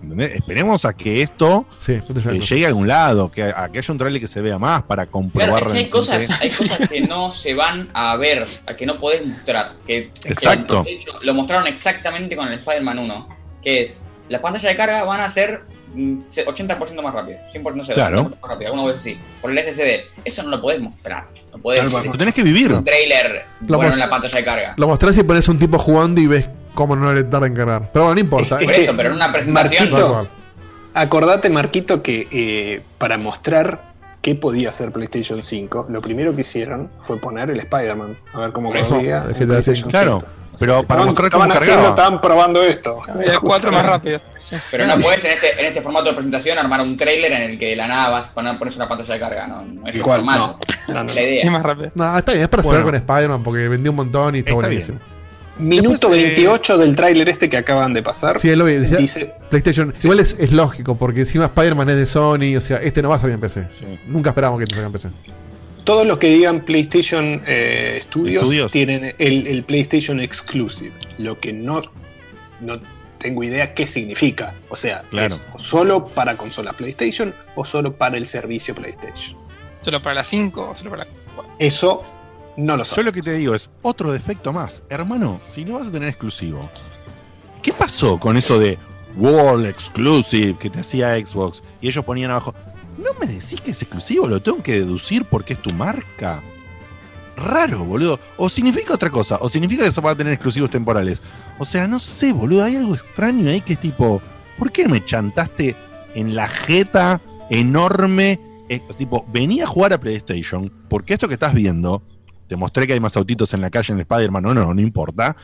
¿Entendés? 0.02 0.36
Esperemos 0.36 0.86
a 0.86 0.94
que 0.94 1.22
esto 1.22 1.66
Sí, 1.82 1.94
eh, 1.94 2.40
llegue 2.40 2.66
a 2.66 2.70
algún 2.70 2.88
lado, 2.88 3.32
que, 3.32 3.44
a 3.44 3.70
que 3.72 3.80
haya 3.80 3.92
un 3.92 3.98
trailer 4.00 4.20
que 4.22 4.28
se 4.28 4.42
vea 4.42 4.58
más 4.58 4.82
para 4.84 5.06
comprobar 5.08 5.50
Claro, 5.50 5.68
es 5.68 5.74
que 5.74 5.80
hay 5.80 5.90
cosas, 5.90 6.30
hay 6.42 6.50
cosas 6.50 6.88
que 6.90 7.02
no 7.02 7.32
se 7.32 7.54
van 7.54 7.90
a 7.94 8.16
ver, 8.16 8.44
a 8.66 8.76
que 8.76 8.86
no 8.86 9.00
podés 9.00 9.26
mostrar. 9.28 9.74
Que, 9.86 10.12
que, 10.24 10.30
Exacto. 10.30 10.84
de 10.84 10.94
hecho, 10.94 11.12
lo 11.22 11.34
mostraron 11.34 11.68
exactamente 11.68 12.36
con 12.36 12.48
el 12.48 12.54
Spider-Man 12.54 12.98
1, 13.00 13.28
que 13.62 13.84
es, 13.84 14.02
las 14.30 14.40
pantallas 14.42 14.72
de 14.72 14.76
carga 14.78 15.04
van 15.04 15.20
a 15.22 15.30
ser 15.30 15.66
80% 15.96 17.02
más 17.02 17.14
rápidas, 17.14 17.42
100%, 17.54 17.76
no 17.76 17.84
sé, 17.84 17.94
Claro. 17.94 18.24
200% 18.24 18.40
más 18.42 18.50
rápidas, 18.52 18.72
alguna 18.72 18.92
vez 18.92 19.02
así, 19.02 19.20
por 19.42 19.52
el 19.52 19.58
SSD. 19.60 20.02
Eso 20.24 20.44
no 20.44 20.50
lo 20.50 20.62
podés 20.62 20.80
mostrar. 20.80 21.28
No 21.52 21.60
podés 21.60 21.90
cual, 21.90 22.06
lo 22.06 22.12
tenés 22.14 22.34
que 22.34 22.44
vivir. 22.44 22.74
un 22.74 22.84
trailer 22.84 23.46
Lo 23.68 23.78
bueno 23.78 23.94
en 23.94 24.00
la 24.00 24.10
pantalla 24.10 24.40
de 24.40 24.46
carga. 24.46 24.74
Lo 24.78 24.88
mostrás 24.88 25.18
y 25.18 25.24
pones 25.24 25.48
un 25.50 25.60
tipo 25.60 25.78
jugando 25.78 26.22
y 26.22 26.28
ves 26.28 26.50
cómo 26.74 26.96
no 26.96 27.14
le 27.14 27.24
tarda 27.24 27.48
en 27.48 27.54
cargar. 27.54 27.90
Pero 27.92 28.06
bueno, 28.06 28.16
no 28.16 28.22
importa. 28.22 28.58
Por 28.58 28.72
eso, 28.74 28.94
pero 28.96 29.10
en 29.10 29.16
una 29.16 29.32
presentación. 29.32 29.90
Cual. 29.90 30.30
Acordate, 30.94 31.50
Marquito, 31.50 32.02
que 32.02 32.28
eh, 32.32 32.82
para 32.98 33.18
mostrar 33.18 33.91
qué 34.22 34.36
podía 34.36 34.70
hacer 34.70 34.92
PlayStation 34.92 35.42
5, 35.44 35.88
lo 35.90 36.02
primero 36.02 36.34
que 36.36 36.42
hicieron 36.42 36.90
fue 37.02 37.18
poner 37.20 37.50
el 37.50 37.60
Spider-Man. 37.60 38.18
A 38.34 38.40
ver 38.40 38.52
cómo 38.52 38.72
corría. 38.72 39.24
Claro, 39.90 40.24
5. 40.52 40.58
pero 40.60 40.84
para 40.84 41.04
mostrar 41.04 41.32
cómo 41.32 41.44
estaban 41.46 41.52
haciendo, 41.52 41.84
cargaba. 41.84 41.90
estaban 41.90 42.22
probando 42.22 42.62
esto. 42.64 43.00
Había 43.08 43.40
cuatro 43.40 43.72
más 43.72 43.86
rápido. 43.86 44.20
Pero 44.70 44.86
no 44.86 44.98
podés 45.00 45.24
en 45.26 45.32
este, 45.32 45.60
en 45.60 45.66
este 45.68 45.82
formato 45.82 46.06
de 46.10 46.14
presentación 46.14 46.58
armar 46.60 46.82
un 46.82 46.98
trailer 46.98 47.32
en 47.32 47.42
el 47.52 47.58
que 47.60 47.70
de 47.70 47.76
la 47.76 47.88
nada 47.88 48.10
vas 48.10 48.30
a 48.30 48.34
poner, 48.34 48.58
pones 48.60 48.76
una 48.76 48.88
pantalla 48.88 49.14
de 49.14 49.20
carga. 49.20 49.48
No, 49.48 49.64
no 49.64 49.88
es 49.88 49.96
el 49.96 50.02
Igual, 50.02 50.20
formato. 50.20 50.60
no. 50.88 50.94
No, 50.94 51.04
no. 51.04 51.14
La 51.14 51.22
idea. 51.22 51.44
Es 51.44 51.52
más 51.52 51.64
rápido. 51.64 51.92
No, 51.96 52.18
está 52.18 52.32
bien, 52.34 52.44
es 52.44 52.50
para 52.50 52.64
Bueno. 52.64 52.78
cerrar 52.80 52.92
con 52.92 52.96
Spider-Man 52.96 53.44
porque 53.44 53.68
vendió 53.68 53.92
un 53.92 53.98
montón 53.98 54.36
y 54.36 54.40
está, 54.40 54.52
Está 54.52 54.62
buenísimo. 54.68 55.00
Minuto 55.62 56.10
Después, 56.10 56.20
eh, 56.20 56.24
28 56.26 56.78
del 56.78 56.96
tráiler 56.96 57.30
este 57.30 57.50
que 57.50 57.58
acaban 57.58 57.94
de 57.94 58.04
pasar. 58.04 58.40
Sí, 58.40 58.54
lo 58.56 58.66
vi. 58.66 58.78
Dice, 58.78 59.34
PlayStation. 59.50 59.94
Igual 60.04 60.20
es, 60.20 60.36
es 60.40 60.52
lógico 60.52 60.96
porque 60.96 61.22
encima 61.22 61.46
Spider-Man 61.46 61.90
es 61.92 61.96
de 61.98 62.06
Sony. 62.06 62.58
O 62.58 62.62
sea, 62.62 62.78
este 62.78 63.02
no 63.02 63.10
va 63.10 63.16
a 63.16 63.20
salir 63.20 63.36
en 63.36 63.42
PC. 63.42 63.68
Sí. 63.72 63.86
Nunca 64.08 64.32
esperamos 64.32 64.58
que 64.58 64.64
este 64.64 64.76
salga 64.76 64.88
en 64.88 64.94
PC. 64.94 65.10
todos 65.84 66.06
los 66.06 66.18
que 66.18 66.30
digan 66.32 66.62
PlayStation 66.66 67.42
eh, 67.46 68.00
Studios, 68.02 68.44
Studios. 68.44 68.72
tienen 68.72 69.16
el, 69.18 69.48
el 69.48 69.64
PlayStation 69.64 70.20
Exclusive. 70.20 70.94
Lo 71.18 71.40
que 71.40 71.54
no, 71.54 71.82
no 72.60 72.80
tengo 73.20 73.44
idea 73.44 73.74
qué 73.74 73.86
significa. 73.86 74.54
O 74.70 74.76
sea, 74.76 75.04
Claro. 75.12 75.36
¿es 75.60 75.62
solo 75.66 76.08
para 76.08 76.36
consolas 76.38 76.76
PlayStation 76.76 77.34
o 77.56 77.66
solo 77.66 77.94
para 77.96 78.18
el 78.18 78.28
servicio 78.28 78.74
PlayStation? 78.76 79.38
Solo 79.82 80.02
para 80.02 80.16
las 80.16 80.28
5 80.28 80.70
o 80.72 80.76
solo 80.76 80.92
para 80.92 81.06
la 81.06 81.12
Eso 81.60 82.04
no 82.58 82.76
lo 82.78 82.84
Yo 82.84 82.96
sé. 82.96 83.04
lo 83.04 83.12
que 83.14 83.22
te 83.22 83.34
digo 83.34 83.56
es 83.56 83.70
otro 83.82 84.12
defecto 84.12 84.52
más. 84.54 84.84
Hermano, 84.90 85.40
si 85.46 85.66
no 85.66 85.74
vas 85.74 85.88
a 85.88 85.92
tener 85.92 86.10
exclusivo, 86.10 86.70
¿qué 87.62 87.74
pasó 87.74 88.20
con 88.20 88.38
eso 88.38 88.60
de 88.60 88.78
World 89.18 89.66
Exclusive 89.66 90.58
que 90.58 90.70
te 90.70 90.80
hacía 90.80 91.16
Xbox? 91.26 91.62
Y 91.82 91.88
ellos 91.88 92.04
ponían 92.06 92.32
abajo, 92.32 92.54
no 92.98 93.12
me 93.20 93.28
decís 93.28 93.62
que 93.62 93.72
es 93.72 93.82
exclusivo, 93.82 94.28
lo 94.28 94.42
tengo 94.42 94.62
que 94.62 94.74
deducir 94.80 95.26
porque 95.26 95.54
es 95.54 95.62
tu 95.62 95.74
marca. 95.76 96.44
Raro, 97.38 97.86
boludo. 97.86 98.20
O 98.38 98.50
significa 98.50 98.94
otra 98.94 99.10
cosa, 99.10 99.38
o 99.42 99.50
significa 99.50 99.84
que 99.84 99.92
se 99.92 100.02
va 100.02 100.12
a 100.12 100.16
tener 100.16 100.34
exclusivos 100.34 100.70
temporales. 100.70 101.22
O 101.58 101.66
sea, 101.66 101.88
no 101.88 101.98
sé, 102.00 102.34
boludo, 102.34 102.64
hay 102.64 102.76
algo 102.76 102.94
extraño 102.94 103.50
ahí 103.50 103.62
que 103.62 103.74
es 103.74 103.80
tipo, 103.80 104.22
¿por 104.58 104.72
qué 104.72 104.88
me 104.88 105.04
chantaste 105.04 105.76
en 106.14 106.36
la 106.36 106.48
jeta 106.48 107.22
enorme? 107.50 108.40
Eh, 108.70 108.82
tipo, 108.98 109.26
venía 109.32 109.64
a 109.64 109.68
jugar 109.68 109.94
a 109.94 110.00
PlayStation, 110.00 110.72
porque 110.90 111.14
esto 111.14 111.28
que 111.28 111.34
estás 111.36 111.54
viendo, 111.54 112.04
te 112.52 112.58
mostré 112.58 112.86
que 112.86 112.92
hay 112.92 113.00
más 113.00 113.16
autitos 113.16 113.54
en 113.54 113.62
la 113.62 113.70
calle 113.70 113.94
en 113.94 114.00
el 114.00 114.02
Spider-Man, 114.02 114.44
no, 114.44 114.54
no, 114.54 114.74
no 114.74 114.82
importa. 114.82 115.38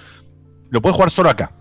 Lo 0.69 0.81
puedes 0.81 0.93
jugar 0.93 1.09
solo 1.09 1.29
acá. 1.29 1.53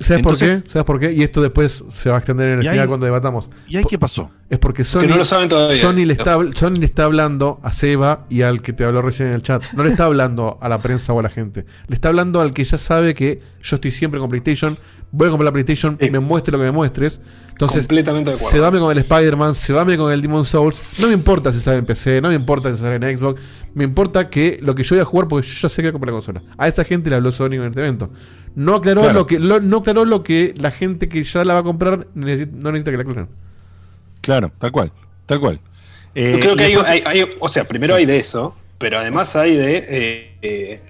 ¿Sabes 0.00 0.20
por 0.20 0.36
qué? 0.36 0.56
¿Sabes 0.56 0.84
por 0.84 0.98
qué? 0.98 1.12
Y 1.12 1.22
esto 1.22 1.40
después 1.40 1.84
se 1.90 2.10
va 2.10 2.16
a 2.16 2.18
extender 2.18 2.48
en 2.48 2.58
el 2.58 2.64
¿Y 2.64 2.66
ahí- 2.66 2.72
final 2.74 2.88
cuando 2.88 3.06
debatamos. 3.06 3.48
¿Y 3.68 3.76
ahí 3.76 3.84
qué 3.88 4.00
pasó? 4.00 4.32
Es 4.50 4.58
porque 4.58 4.82
Sony, 4.82 5.02
no 5.06 5.16
lo 5.16 5.24
saben 5.24 5.48
todavía. 5.48 5.80
Sony, 5.80 6.04
le 6.06 6.14
está, 6.14 6.38
Sony 6.56 6.72
le 6.80 6.86
está 6.86 7.04
hablando 7.04 7.60
a 7.62 7.70
Seba 7.70 8.26
y 8.28 8.42
al 8.42 8.62
que 8.62 8.72
te 8.72 8.82
habló 8.84 9.00
recién 9.00 9.28
en 9.28 9.34
el 9.36 9.42
chat. 9.42 9.62
No 9.74 9.84
le 9.84 9.90
está 9.90 10.06
hablando 10.06 10.58
a 10.60 10.68
la 10.68 10.82
prensa 10.82 11.12
o 11.12 11.20
a 11.20 11.22
la 11.22 11.28
gente. 11.30 11.64
Le 11.86 11.94
está 11.94 12.08
hablando 12.08 12.40
al 12.40 12.52
que 12.52 12.64
ya 12.64 12.78
sabe 12.78 13.14
que 13.14 13.40
yo 13.62 13.76
estoy 13.76 13.92
siempre 13.92 14.18
con 14.18 14.28
PlayStation. 14.28 14.76
Voy 15.14 15.26
a 15.28 15.30
comprar 15.30 15.44
la 15.44 15.52
PlayStation, 15.52 15.96
me 16.00 16.18
muestre 16.20 16.50
lo 16.52 16.58
que 16.58 16.64
me 16.64 16.70
muestres. 16.72 17.20
Entonces, 17.50 17.86
Completamente 17.86 18.30
de 18.30 18.36
acuerdo. 18.36 18.50
se 18.50 18.58
vame 18.60 18.78
con 18.78 18.90
el 18.92 18.98
Spider-Man, 18.98 19.54
se 19.54 19.72
vame 19.74 19.96
con 19.98 20.10
el 20.10 20.22
Demon 20.22 20.44
Souls. 20.44 20.80
No 20.98 21.08
me 21.08 21.14
importa 21.14 21.52
si 21.52 21.60
sale 21.60 21.76
en 21.76 21.84
PC, 21.84 22.20
no 22.22 22.30
me 22.30 22.34
importa 22.34 22.74
si 22.74 22.78
sale 22.80 22.96
en 22.96 23.18
Xbox. 23.18 23.40
Me 23.74 23.84
importa 23.84 24.28
que 24.30 24.58
lo 24.62 24.74
que 24.74 24.82
yo 24.84 24.96
voy 24.96 25.02
a 25.02 25.04
jugar 25.04 25.28
porque 25.28 25.46
yo 25.46 25.54
ya 25.60 25.68
sé 25.68 25.76
que 25.76 25.82
voy 25.82 25.88
a 25.90 25.92
comprar 25.92 26.12
la 26.12 26.16
consola. 26.16 26.42
A 26.56 26.66
esa 26.66 26.82
gente 26.82 27.10
le 27.10 27.16
habló 27.16 27.30
Sony 27.30 27.52
en 27.54 27.64
este 27.64 27.80
evento. 27.80 28.10
No 28.54 28.74
aclaró, 28.76 29.02
Claro. 29.02 29.18
lo 29.20 29.26
que, 29.26 29.38
lo- 29.38 29.60
no 29.60 29.78
aclaró 29.78 30.04
lo 30.06 30.22
que 30.22 30.54
la 30.56 30.70
gente 30.70 31.08
que 31.10 31.22
ya 31.24 31.44
la 31.44 31.54
va 31.54 31.60
a 31.60 31.62
comprar 31.62 32.06
no 32.14 32.26
necesita 32.26 32.90
que 32.90 32.96
la 32.96 33.02
aclaren. 33.02 33.28
Claro, 34.22 34.50
tal 34.58 34.72
cual, 34.72 34.92
tal 35.26 35.40
cual. 35.40 35.60
Eh, 36.14 36.32
Yo 36.34 36.40
creo 36.40 36.56
que 36.56 36.64
hay, 36.64 36.74
después- 36.74 36.88
hay- 36.90 37.02
hay- 37.20 37.30
o 37.38 37.48
sea, 37.48 37.64
primero 37.64 37.94
hay 37.94 38.06
de 38.06 38.18
eso, 38.18 38.54
pero 38.78 38.98
además 38.98 39.34
hay 39.36 39.56
de, 39.56 39.76
eh, 39.88 40.36
eh, 40.42 40.80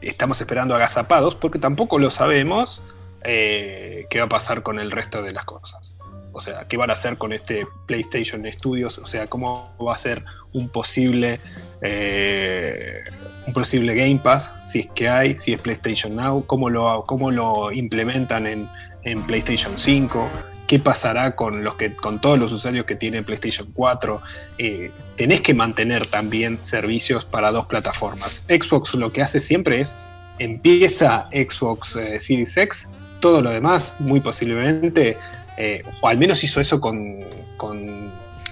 estamos 0.00 0.40
esperando 0.40 0.74
agazapados, 0.74 1.34
porque 1.34 1.58
tampoco 1.58 1.98
lo 1.98 2.10
sabemos 2.10 2.80
eh, 3.24 4.06
qué 4.10 4.18
va 4.18 4.26
a 4.26 4.28
pasar 4.28 4.62
con 4.62 4.78
el 4.78 4.90
resto 4.90 5.22
de 5.22 5.32
las 5.32 5.44
cosas. 5.44 5.96
O 6.34 6.40
sea, 6.40 6.66
qué 6.66 6.76
van 6.78 6.90
a 6.90 6.94
hacer 6.94 7.18
con 7.18 7.32
este 7.32 7.66
PlayStation 7.86 8.44
Studios, 8.50 8.98
o 8.98 9.04
sea, 9.04 9.26
cómo 9.26 9.74
va 9.78 9.94
a 9.94 9.98
ser 9.98 10.24
un 10.52 10.70
posible 10.70 11.40
eh, 11.82 13.02
un 13.46 13.52
posible 13.52 13.94
Game 13.94 14.20
Pass, 14.22 14.52
si 14.64 14.80
es 14.80 14.86
que 14.94 15.08
hay, 15.08 15.36
si 15.36 15.52
es 15.52 15.60
PlayStation 15.60 16.14
Now, 16.14 16.46
cómo 16.46 16.70
lo, 16.70 17.04
cómo 17.06 17.30
lo 17.30 17.72
implementan 17.72 18.46
en, 18.46 18.68
en 19.02 19.22
PlayStation 19.22 19.78
5, 19.78 20.28
qué 20.66 20.78
pasará 20.78 21.34
con 21.34 21.64
los 21.64 21.74
que 21.74 21.92
con 21.92 22.20
todos 22.20 22.38
los 22.38 22.52
usuarios 22.52 22.86
que 22.86 22.94
tienen 22.94 23.24
PlayStation 23.24 23.68
4. 23.74 24.20
Eh, 24.58 24.90
tenés 25.16 25.40
que 25.40 25.54
mantener 25.54 26.06
también 26.06 26.58
servicios 26.62 27.24
para 27.24 27.50
dos 27.50 27.66
plataformas. 27.66 28.44
Xbox 28.48 28.94
lo 28.94 29.12
que 29.12 29.22
hace 29.22 29.40
siempre 29.40 29.80
es 29.80 29.96
empieza 30.38 31.28
Xbox 31.30 31.98
Series 32.18 32.56
X, 32.56 32.88
todo 33.22 33.40
lo 33.40 33.48
demás 33.48 33.94
muy 34.00 34.20
posiblemente, 34.20 35.16
eh, 35.56 35.82
o 36.02 36.08
al 36.08 36.18
menos 36.18 36.44
hizo 36.44 36.60
eso 36.60 36.78
con, 36.80 37.20
con, 37.56 37.78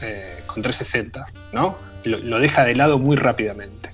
eh, 0.00 0.42
con 0.47 0.62
360, 0.62 1.24
¿no? 1.52 1.76
Lo, 2.05 2.16
lo 2.18 2.39
deja 2.39 2.65
de 2.65 2.74
lado 2.74 2.99
muy 2.99 3.16
rápidamente. 3.18 3.90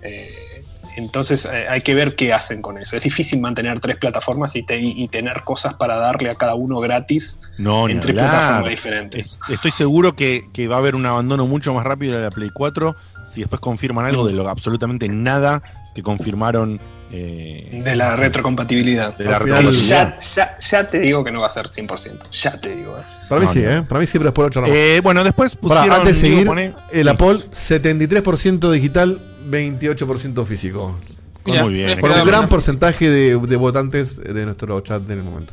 Eh, 0.00 0.64
entonces 0.96 1.46
hay 1.46 1.82
que 1.82 1.94
ver 1.94 2.16
qué 2.16 2.32
hacen 2.32 2.62
con 2.62 2.76
eso. 2.78 2.96
Es 2.96 3.02
difícil 3.04 3.40
mantener 3.40 3.78
tres 3.80 3.96
plataformas 3.96 4.56
y, 4.56 4.62
te- 4.64 4.78
y 4.80 5.06
tener 5.08 5.42
cosas 5.44 5.74
para 5.74 5.96
darle 5.96 6.30
a 6.30 6.34
cada 6.34 6.54
uno 6.54 6.80
gratis 6.80 7.38
No, 7.58 7.88
en 7.88 8.00
tres 8.00 8.16
hablar. 8.16 8.30
plataformas 8.30 8.70
diferentes. 8.70 9.26
Es- 9.26 9.38
Estoy 9.50 9.70
seguro 9.70 10.16
que, 10.16 10.42
que 10.52 10.66
va 10.68 10.76
a 10.76 10.78
haber 10.78 10.94
un 10.96 11.06
abandono 11.06 11.46
mucho 11.46 11.72
más 11.74 11.84
rápido 11.84 12.16
de 12.16 12.22
la 12.24 12.30
Play 12.30 12.50
4 12.52 12.96
si 13.28 13.40
después 13.42 13.60
confirman 13.60 14.06
algo 14.06 14.26
de 14.26 14.32
lo 14.32 14.48
absolutamente 14.48 15.08
nada 15.08 15.62
que 15.94 16.02
confirmaron 16.02 16.78
eh, 17.12 17.82
De 17.84 17.96
la 17.96 18.14
retrocompatibilidad. 18.16 19.16
de 19.16 19.24
la 19.24 19.36
Al 19.38 19.42
final- 19.42 19.56
retrocompatibilidad. 19.64 20.18
Ya, 20.34 20.34
ya, 20.34 20.58
ya 20.58 20.90
te 20.90 21.00
digo 21.00 21.24
que 21.24 21.32
no 21.32 21.40
va 21.40 21.46
a 21.48 21.50
ser 21.50 21.66
100%. 21.68 22.12
Ya 22.32 22.60
te 22.60 22.76
digo. 22.76 22.96
eh. 22.98 23.02
Para 23.28 23.40
mí 23.40 23.46
No, 23.48 23.52
sí, 23.52 23.58
no. 23.60 23.70
¿eh? 23.70 23.82
Para 23.82 24.00
mí 24.00 24.06
sí, 24.06 24.12
pero 24.18 24.24
después 24.30 24.46
lo 24.46 24.50
charlamos. 24.50 24.76
Eh, 24.76 25.00
bueno, 25.02 25.24
después 25.24 25.56
pusieron. 25.56 25.90
antes 25.92 26.20
de 26.20 26.28
seguir, 26.28 26.46
pone- 26.46 26.72
el 26.92 27.04
sí. 27.04 27.08
Apple 27.08 27.38
73% 27.50 28.70
digital, 28.70 29.18
28% 29.48 30.44
físico. 30.46 30.96
Muy 31.44 31.72
bien, 31.74 31.98
Por 31.98 32.10
un 32.10 32.24
gran 32.24 32.48
porcentaje 32.48 33.08
de, 33.10 33.36
de 33.38 33.56
votantes 33.56 34.18
de 34.22 34.44
nuestro 34.44 34.78
chat 34.82 35.02
en 35.10 35.18
el 35.18 35.24
momento. 35.24 35.52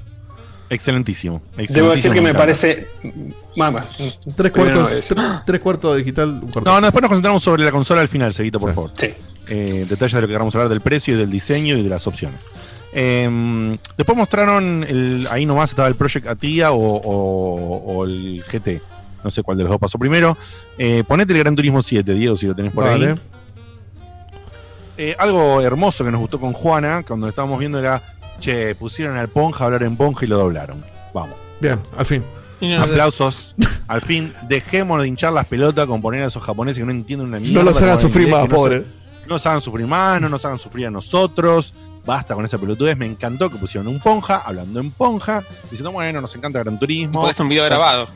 Excelentísimo. 0.70 1.42
Debo 1.56 1.62
decir 1.92 2.12
excelentísimo, 2.12 2.14
que 2.14 2.22
me 2.22 2.34
parece. 2.34 2.88
Mamá. 3.56 3.86
Tres 4.36 4.52
cuartos, 4.52 4.90
tres, 5.08 5.16
tres 5.46 5.62
cuartos 5.62 5.98
digital, 5.98 6.30
un 6.30 6.52
cuarto. 6.52 6.70
No, 6.70 6.82
no, 6.82 6.88
después 6.88 7.02
nos 7.02 7.10
concentramos 7.10 7.42
sobre 7.42 7.64
la 7.64 7.72
consola 7.72 8.02
al 8.02 8.10
final, 8.10 8.34
Seguito, 8.34 8.60
por 8.60 8.74
favor. 8.74 8.92
Sí. 8.96 9.14
Eh, 9.50 9.86
detalles 9.90 10.14
de 10.14 10.22
lo 10.22 10.28
que 10.28 10.34
queramos 10.34 10.54
hablar 10.56 10.70
del 10.70 10.82
precio 10.82 11.14
y 11.14 11.18
del 11.18 11.30
diseño 11.30 11.78
y 11.78 11.84
de 11.84 11.90
las 11.90 12.06
opciones. 12.08 12.42
Eh, 12.94 13.78
después 13.98 14.18
mostraron, 14.18 14.84
el- 14.88 15.28
ahí 15.32 15.46
nomás 15.46 15.70
estaba 15.70 15.88
el 15.88 15.96
Project 15.96 16.28
Atia 16.28 16.72
o, 16.72 16.78
o- 16.80 17.94
o 17.96 18.06
el 18.06 18.44
GT. 18.50 18.82
No 19.24 19.30
sé 19.30 19.44
cuál 19.44 19.58
de 19.58 19.64
los 19.64 19.72
dos 19.72 19.80
pasó 19.80 19.98
primero. 20.00 20.38
Eh, 20.78 21.04
ponete 21.08 21.34
el 21.34 21.40
Gran 21.40 21.56
Turismo 21.56 21.82
7, 21.82 22.14
Diego, 22.14 22.36
si 22.36 22.46
lo 22.48 22.56
tenés 22.56 22.72
por 22.72 22.84
Vale. 22.86 23.08
ahí. 23.10 23.16
Eh, 24.98 25.16
algo 25.20 25.62
hermoso 25.62 26.04
que 26.04 26.12
nos 26.12 26.20
gustó 26.20 26.40
con 26.40 26.54
Juana, 26.54 27.04
cuando 27.08 27.28
lo 27.28 27.30
estábamos 27.30 27.60
viendo 27.60 27.78
era, 27.80 28.02
che, 28.40 28.74
pusieron 28.76 29.18
al 29.18 29.28
Ponja 29.28 29.64
a 29.64 29.68
hablar 29.68 29.84
en 29.84 29.96
Ponja 29.96 30.26
y 30.26 30.28
lo 30.28 30.38
doblaron. 30.40 30.84
Vamos. 31.14 31.36
Bien, 31.60 31.80
al 31.98 32.06
fin. 32.06 32.24
Aplausos. 32.80 33.54
Al 33.88 34.02
fin, 34.02 34.34
dejemos 34.50 35.02
de 35.02 35.08
hinchar 35.08 35.32
las 35.32 35.48
pelotas 35.48 35.86
con 35.86 36.02
poner 36.02 36.24
a 36.24 36.26
esos 36.26 36.44
japoneses 36.44 36.80
que 36.80 36.86
no 36.86 36.92
entienden 36.92 37.28
una 37.30 37.40
mierda. 37.40 37.64
No 37.64 37.70
los 37.70 37.82
hagan 37.82 38.02
sufrir 38.02 38.28
más, 38.28 38.50
no 38.50 38.56
pobre. 38.56 38.80
se- 38.80 38.86
No 39.28 39.36
nos 39.36 39.46
hagan 39.46 39.62
sufrir 39.62 39.86
más, 39.88 40.22
no 40.22 40.30
nos 40.30 40.44
hagan 40.46 40.58
sufrir 40.58 40.88
a 40.88 40.92
nosotros. 40.92 41.74
Basta 42.06 42.34
con 42.36 42.46
esa 42.46 42.58
pelotudez. 42.58 42.96
Me 42.98 43.06
encantó 43.06 43.50
que 43.50 43.58
pusieron 43.58 43.88
un 43.90 44.00
Ponja, 44.00 44.38
hablando 44.38 44.80
en 44.80 44.92
Ponja, 44.92 45.44
diciendo, 45.70 45.92
bueno, 45.92 46.22
nos 46.22 46.34
encanta 46.36 46.60
Gran 46.60 46.80
Turismo. 46.80 47.20
Porque 47.20 47.32
es 47.32 47.40
un 47.42 47.50
video 47.50 47.66
grabado. 47.66 48.08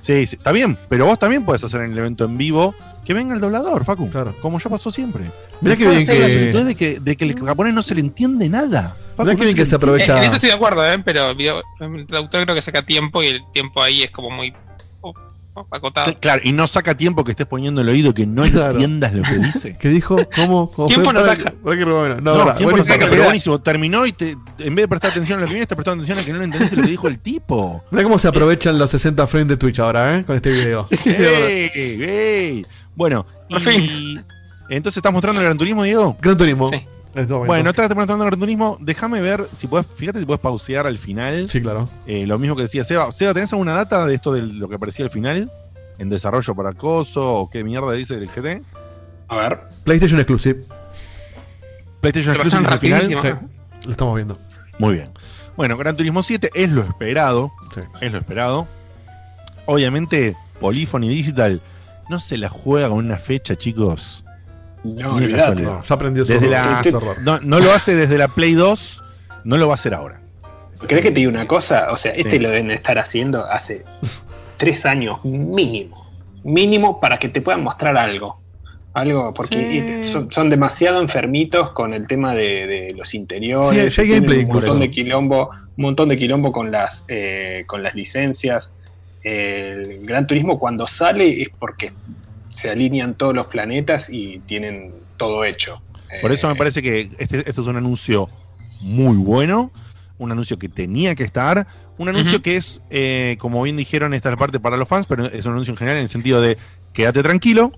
Sí, 0.00 0.26
sí, 0.26 0.36
está 0.36 0.52
bien, 0.52 0.78
pero 0.88 1.06
vos 1.06 1.18
también 1.18 1.44
podés 1.44 1.64
hacer 1.64 1.80
en 1.80 1.90
el 1.92 1.98
evento 1.98 2.24
en 2.24 2.38
vivo 2.38 2.72
que 3.04 3.12
venga 3.12 3.34
el 3.34 3.40
doblador, 3.40 3.84
Facu. 3.84 4.08
Claro. 4.08 4.32
Como 4.40 4.60
ya 4.60 4.70
pasó 4.70 4.92
siempre. 4.92 5.24
Mirá 5.60 5.74
que 5.76 5.88
bien 5.88 6.06
la 6.06 6.12
que- 6.12 6.18
pelotudez 6.20 6.66
de 6.66 6.74
que, 6.76 7.00
de 7.00 7.16
que 7.16 7.24
el 7.24 7.44
japonés 7.44 7.74
no 7.74 7.82
se 7.82 7.94
le 7.96 8.00
entiende 8.02 8.48
nada. 8.48 8.94
Facu, 9.16 9.24
Mirá 9.24 9.34
que 9.34 9.38
no 9.40 9.44
bien 9.46 9.56
que 9.56 9.66
se 9.66 9.74
aprovecha- 9.74 10.14
Eh, 10.14 10.18
en 10.18 10.24
eso 10.24 10.34
estoy 10.34 10.50
de 10.50 10.54
acuerdo, 10.54 10.86
¿eh? 10.88 10.98
pero 11.04 11.30
el, 11.30 11.40
el 11.40 12.06
traductor 12.06 12.44
creo 12.44 12.54
que 12.54 12.62
saca 12.62 12.82
tiempo 12.82 13.20
y 13.20 13.26
el 13.26 13.40
tiempo 13.52 13.82
ahí 13.82 14.04
es 14.04 14.12
como 14.12 14.30
muy 14.30 14.54
acotado. 15.70 16.14
Claro, 16.20 16.40
y 16.44 16.52
no 16.52 16.66
saca 16.66 16.96
tiempo 16.96 17.24
que 17.24 17.32
estés 17.32 17.46
poniendo 17.46 17.80
el 17.80 17.88
oído 17.88 18.14
que 18.14 18.26
no 18.26 18.44
entiendas 18.44 19.12
lo 19.14 19.22
que 19.22 19.38
dice. 19.38 19.76
¿Qué 19.80 19.88
dijo? 19.88 20.16
¿Cómo? 20.36 20.70
¿Cómo 20.70 20.88
Tiempo 20.88 21.12
no 21.12 21.24
saca. 21.24 21.52
No, 21.62 22.44
No, 22.44 22.54
tiempo 22.54 22.76
no 22.76 22.84
saca, 22.84 23.08
pero 23.10 23.24
buenísimo. 23.24 23.60
Terminó 23.60 24.06
y 24.06 24.12
te- 24.12 24.36
en 24.58 24.74
vez 24.74 24.84
de 24.84 24.88
prestar 24.88 25.10
atención 25.10 25.38
a 25.38 25.42
lo 25.42 25.46
que 25.46 25.52
viene, 25.54 25.62
estás 25.62 25.76
prestando 25.76 26.02
atención 26.04 26.18
a 26.18 26.24
que 26.26 26.32
no 26.32 26.38
le 26.38 26.44
entendiste 26.46 26.76
lo 26.76 26.82
que 26.82 26.88
dijo 26.90 27.08
el 27.08 27.18
tipo. 27.18 27.84
Mirá 27.90 28.02
cómo 28.04 28.18
se 28.18 28.28
aprovechan 28.28 28.78
los 28.78 28.90
60 28.90 29.26
frames 29.26 29.48
de 29.48 29.56
Twitch 29.56 29.78
ahora, 29.80 30.16
¿eh? 30.18 30.24
Con 30.24 30.36
este 30.36 30.50
video. 30.50 30.86
¡Ey, 31.06 31.70
ey! 31.74 32.66
Bueno, 32.94 33.26
y 33.48 34.76
entonces 34.76 34.98
estás 34.98 35.12
mostrando 35.12 35.40
el 35.40 35.46
Gran 35.46 35.58
Turismo, 35.58 35.82
Diego. 35.82 36.16
Gran 36.20 36.36
Turismo. 36.36 36.70
Bueno, 37.14 37.70
estás 37.70 37.94
mostrando 37.94 38.24
el 38.24 38.30
Gran 38.30 38.40
Turismo. 38.40 38.78
Déjame 38.80 39.20
ver 39.20 39.48
si 39.52 39.66
puedes, 39.66 39.86
fíjate 39.94 40.20
si 40.20 40.26
puedes 40.26 40.40
pausear 40.40 40.86
al 40.86 40.98
final. 40.98 41.48
Sí, 41.48 41.60
claro. 41.60 41.88
Eh, 42.06 42.26
lo 42.26 42.38
mismo 42.38 42.56
que 42.56 42.62
decía 42.62 42.84
Seba. 42.84 43.10
Seba, 43.10 43.34
¿tenés 43.34 43.52
alguna 43.52 43.72
data 43.72 44.06
de 44.06 44.14
esto 44.14 44.32
de 44.32 44.42
lo 44.42 44.68
que 44.68 44.76
aparecía 44.76 45.04
al 45.04 45.10
final? 45.10 45.50
¿En 45.98 46.08
desarrollo 46.08 46.54
para 46.54 46.72
Coso? 46.72 47.34
¿O 47.34 47.50
qué 47.50 47.64
mierda 47.64 47.92
dice 47.92 48.18
del 48.18 48.28
GT? 48.28 48.62
A 49.28 49.36
ver. 49.36 49.60
PlayStation 49.84 50.20
Exclusive. 50.20 50.64
PlayStation 52.00 52.34
Exclusive 52.34 52.68
al 52.68 52.78
final. 52.78 53.02
Sí, 53.02 53.28
lo 53.86 53.90
estamos 53.90 54.14
viendo. 54.14 54.38
Muy 54.78 54.94
bien. 54.94 55.10
Bueno, 55.56 55.76
Gran 55.76 55.96
Turismo 55.96 56.22
7 56.22 56.50
es 56.54 56.70
lo 56.70 56.82
esperado. 56.82 57.52
Es 58.00 58.12
lo 58.12 58.18
esperado. 58.18 58.66
Obviamente, 59.66 60.36
Polyphony 60.60 61.08
Digital 61.08 61.60
no 62.08 62.18
se 62.18 62.38
la 62.38 62.48
juega 62.48 62.88
con 62.88 62.98
una 62.98 63.18
fecha, 63.18 63.56
chicos. 63.56 64.24
No, 64.84 65.20
Ni. 65.20 65.26
No, 65.32 65.82
ya 65.82 65.94
aprendió 65.94 66.24
su 66.24 66.32
Desde 66.32 66.46
error. 66.46 66.66
la- 66.66 66.82
Su 66.82 66.96
error. 66.96 67.16
no, 67.22 67.38
no 67.40 67.60
lo 67.60 67.72
hace 67.72 67.94
desde 67.94 68.16
la 68.18 68.28
Play 68.28 68.54
2, 68.54 69.02
no 69.44 69.56
lo 69.58 69.66
va 69.68 69.74
a 69.74 69.76
hacer 69.76 69.94
ahora. 69.94 70.20
¿Crees 70.86 71.02
que 71.02 71.10
te 71.10 71.20
diga 71.20 71.28
una 71.30 71.46
cosa? 71.46 71.88
O 71.92 71.96
sea, 71.96 72.12
este 72.12 72.32
Sí. 72.32 72.38
lo 72.38 72.48
deben 72.48 72.70
estar 72.70 72.98
haciendo 72.98 73.44
hace 73.44 73.84
tres 74.56 74.86
años 74.86 75.22
mínimo. 75.24 76.10
Mínimo 76.42 77.00
para 77.00 77.18
que 77.18 77.28
te 77.28 77.42
puedan 77.42 77.62
mostrar 77.62 77.98
algo. 77.98 78.40
Algo, 78.94 79.32
porque 79.34 79.78
este, 79.78 80.10
son, 80.10 80.32
son 80.32 80.50
demasiado 80.50 81.00
enfermitos 81.00 81.70
con 81.72 81.94
el 81.94 82.08
tema 82.08 82.34
de, 82.34 82.66
de 82.66 82.94
los 82.96 83.14
interiores. 83.14 83.92
Sí, 83.94 83.96
ya 83.98 84.02
hay 84.02 84.08
tienen 84.08 84.24
gameplay 84.24 84.38
un 84.40 84.46
por 84.46 84.54
montón 84.56 84.70
eso. 84.70 84.78
de 84.80 84.90
quilombo, 84.90 85.50
un 85.76 85.82
montón 85.84 86.08
de 86.08 86.16
quilombo 86.16 86.50
con 86.50 86.70
las 86.72 87.04
eh, 87.06 87.64
con 87.68 87.82
las 87.84 87.94
licencias. 87.94 88.72
El 89.22 90.00
Gran 90.04 90.26
Turismo 90.26 90.58
cuando 90.58 90.86
sale 90.86 91.42
es 91.42 91.50
porque 91.56 91.92
se 92.50 92.68
alinean 92.68 93.14
todos 93.14 93.34
los 93.34 93.46
planetas 93.46 94.10
y 94.10 94.40
tienen 94.40 94.92
todo 95.16 95.44
hecho. 95.44 95.80
Por 96.20 96.32
eso 96.32 96.48
Eh, 96.48 96.52
me 96.52 96.56
parece 96.58 96.82
que 96.82 97.10
este, 97.18 97.38
este 97.38 97.50
es 97.50 97.58
un 97.58 97.76
anuncio 97.76 98.28
muy 98.82 99.16
bueno, 99.16 99.70
un 100.18 100.32
anuncio 100.32 100.58
que 100.58 100.68
tenía 100.68 101.14
que 101.14 101.24
estar, 101.24 101.66
un 101.96 102.08
anuncio 102.08 102.42
que 102.42 102.56
es, 102.56 102.80
eh, 102.90 103.36
como 103.38 103.62
bien 103.62 103.76
dijeron, 103.76 104.12
esta 104.14 104.28
es 104.28 104.34
la 104.34 104.38
parte 104.38 104.60
para 104.60 104.76
los 104.76 104.88
fans, 104.88 105.06
pero 105.06 105.26
es 105.26 105.46
un 105.46 105.52
anuncio 105.52 105.72
en 105.72 105.78
general 105.78 105.96
en 105.98 106.02
el 106.02 106.08
sentido 106.08 106.40
de 106.42 106.58
quédate 106.92 107.22
tranquilo, 107.22 107.72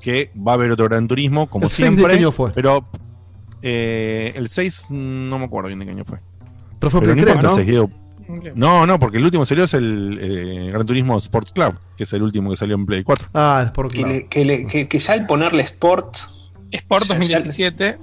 que 0.00 0.30
va 0.36 0.52
a 0.52 0.54
haber 0.54 0.70
otro 0.70 0.86
Gran 0.86 1.08
Turismo, 1.08 1.48
como 1.48 1.64
¿El 1.64 1.70
seis 1.70 1.90
de 1.90 1.96
siempre. 1.96 2.14
qué 2.14 2.18
año 2.20 2.32
fue? 2.32 2.52
Pero 2.52 2.86
eh, 3.62 4.32
el 4.36 4.48
6 4.48 4.86
no 4.90 5.38
me 5.38 5.46
acuerdo 5.46 5.68
bien 5.68 5.78
de 5.78 5.86
qué 5.86 5.92
año 5.92 6.04
fue. 6.04 6.18
Pero 6.78 6.90
fue 6.90 7.00
Pero 7.00 7.14
no 7.14 7.22
Play 7.22 7.24
3, 7.24 7.36
importa 7.36 7.40
el 7.40 7.50
¿no? 7.50 7.54
6, 7.54 7.66
Diego. 7.66 7.90
No, 8.54 8.86
no, 8.86 8.98
porque 8.98 9.18
el 9.18 9.24
último 9.24 9.44
salió 9.44 9.64
es 9.64 9.74
el 9.74 10.18
eh, 10.20 10.70
Gran 10.72 10.86
Turismo 10.86 11.16
Sports 11.18 11.52
Club, 11.52 11.74
que 11.96 12.04
es 12.04 12.12
el 12.12 12.22
último 12.22 12.50
que 12.50 12.56
salió 12.56 12.74
en 12.76 12.86
Play 12.86 13.02
4. 13.02 13.28
Ah, 13.34 13.62
Sport 13.66 13.92
que, 13.92 14.04
le- 14.06 14.26
que 14.28 14.44
le- 14.44 14.66
que- 14.66 14.88
que 14.88 14.98
ya 14.98 15.14
el 15.14 15.26
ponerle 15.26 15.62
Sport. 15.62 16.16
Sport 16.70 17.06
2017. 17.08 17.98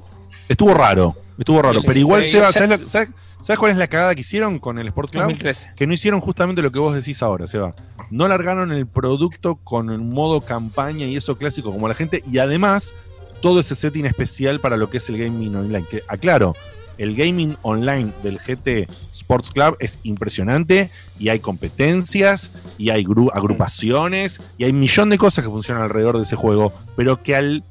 Estuvo 0.47 0.73
raro, 0.73 1.15
estuvo 1.37 1.61
raro, 1.61 1.79
El 1.79 1.85
pero 1.85 1.99
igual, 1.99 2.23
Seba, 2.23 2.51
¿sabes, 2.51 2.69
lo- 2.81 2.87
sabes- 2.87 3.09
sabes 3.41 3.59
cuál 3.59 3.71
es 3.71 3.77
la 3.77 3.87
cagada 3.87 4.15
que 4.15 4.21
hicieron 4.21 4.59
con 4.59 4.79
el 4.79 4.87
Sport 4.87 5.11
Club? 5.11 5.23
2013. 5.23 5.71
Que 5.75 5.87
no 5.87 5.93
hicieron 5.93 6.21
justamente 6.21 6.61
lo 6.61 6.71
que 6.71 6.79
vos 6.79 6.93
decís 6.95 7.21
ahora, 7.21 7.47
Seba. 7.47 7.75
No 8.11 8.27
largaron 8.27 8.71
el 8.71 8.87
producto 8.87 9.55
con 9.55 9.89
el 9.89 9.99
modo 9.99 10.41
campaña 10.41 11.05
y 11.05 11.15
eso 11.15 11.37
clásico 11.37 11.71
como 11.71 11.87
la 11.87 11.95
gente, 11.95 12.23
y 12.31 12.37
además 12.37 12.93
todo 13.41 13.59
ese 13.59 13.75
setting 13.75 14.05
especial 14.05 14.59
para 14.59 14.77
lo 14.77 14.89
que 14.89 14.97
es 14.99 15.09
el 15.09 15.17
gaming 15.17 15.55
online. 15.55 15.83
Que 15.89 16.01
aclaro, 16.07 16.55
el 17.01 17.15
gaming 17.15 17.57
online 17.63 18.11
del 18.23 18.37
GT 18.39 18.87
Sports 19.11 19.51
Club 19.51 19.75
es 19.79 19.97
impresionante 20.03 20.91
y 21.19 21.29
hay 21.29 21.39
competencias 21.39 22.51
y 22.77 22.89
hay 22.89 23.03
gru- 23.03 23.31
agrupaciones 23.33 24.39
y 24.57 24.65
hay 24.65 24.71
un 24.71 24.79
millón 24.79 25.09
de 25.09 25.17
cosas 25.17 25.43
que 25.43 25.49
funcionan 25.49 25.83
alrededor 25.83 26.17
de 26.17 26.23
ese 26.23 26.35
juego, 26.35 26.73
pero 26.95 27.21
que 27.23 27.35
al, 27.35 27.63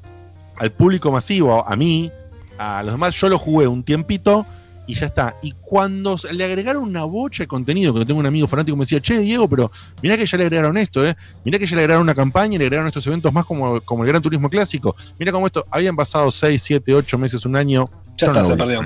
al 0.57 0.71
público 0.73 1.13
masivo, 1.13 1.67
a 1.67 1.77
mí, 1.77 2.11
a 2.59 2.83
los 2.83 2.93
demás, 2.95 3.15
yo 3.15 3.29
lo 3.29 3.39
jugué 3.39 3.67
un 3.69 3.83
tiempito 3.83 4.47
y 4.87 4.95
ya 4.95 5.07
está. 5.07 5.37
Y 5.43 5.53
cuando 5.61 6.17
le 6.33 6.45
agregaron 6.45 6.83
una 6.83 7.05
bocha 7.05 7.45
de 7.45 7.47
contenido, 7.47 7.95
que 7.95 8.05
tengo 8.05 8.19
un 8.19 8.27
amigo 8.27 8.49
fanático 8.49 8.75
que 8.75 8.79
me 8.79 8.83
decía, 8.83 9.01
che, 9.01 9.19
Diego, 9.21 9.49
pero 9.49 9.71
mirá 10.03 10.17
que 10.17 10.27
ya 10.27 10.37
le 10.37 10.45
agregaron 10.45 10.77
esto, 10.77 11.07
¿eh? 11.07 11.17
Mirá 11.45 11.59
que 11.61 11.67
ya 11.67 11.77
le 11.77 11.83
agregaron 11.83 12.03
una 12.03 12.15
campaña 12.17 12.57
y 12.57 12.59
le 12.59 12.65
agregaron 12.65 12.89
estos 12.89 13.07
eventos 13.07 13.33
más 13.33 13.45
como, 13.47 13.81
como 13.83 14.03
el 14.03 14.09
Gran 14.09 14.21
Turismo 14.21 14.51
Clásico. 14.51 14.97
Mira 15.19 15.31
cómo 15.31 15.47
esto, 15.47 15.65
habían 15.71 15.95
pasado 15.95 16.31
6, 16.33 16.61
7, 16.61 16.95
8 16.95 17.19
meses, 17.19 17.47
un 17.47 17.55
año. 17.55 17.89
Ya 18.19 18.27
está, 18.27 18.41
no 18.41 18.47
se 18.47 18.57
perdió. 18.57 18.81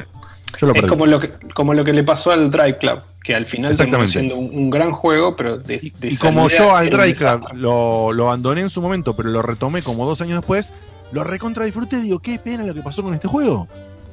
Yo 0.58 0.66
lo 0.68 0.74
es 0.74 0.82
como 0.82 1.06
lo, 1.06 1.18
que, 1.20 1.30
como 1.54 1.74
lo 1.74 1.84
que 1.84 1.92
le 1.92 2.04
pasó 2.04 2.30
al 2.30 2.50
Drive 2.50 2.78
Club, 2.78 3.00
que 3.22 3.34
al 3.34 3.46
final 3.46 3.76
terminó 3.76 4.08
siendo 4.08 4.36
un, 4.36 4.50
un 4.54 4.70
gran 4.70 4.92
juego, 4.92 5.34
pero 5.36 5.58
de, 5.58 5.78
de 5.98 6.08
Y 6.08 6.16
como 6.16 6.48
yo 6.48 6.74
al 6.74 6.90
Drive 6.90 7.14
Club 7.14 7.46
lo, 7.54 8.12
lo 8.12 8.24
abandoné 8.26 8.60
en 8.62 8.70
su 8.70 8.80
momento, 8.82 9.14
pero 9.16 9.30
lo 9.30 9.42
retomé 9.42 9.82
como 9.82 10.06
dos 10.06 10.20
años 10.20 10.38
después, 10.38 10.72
lo 11.12 11.24
recontra 11.24 11.64
disfruté. 11.64 12.00
Digo, 12.00 12.18
qué 12.20 12.38
pena 12.38 12.64
lo 12.64 12.74
que 12.74 12.82
pasó 12.82 13.02
con 13.02 13.14
este 13.14 13.28
juego. 13.28 13.66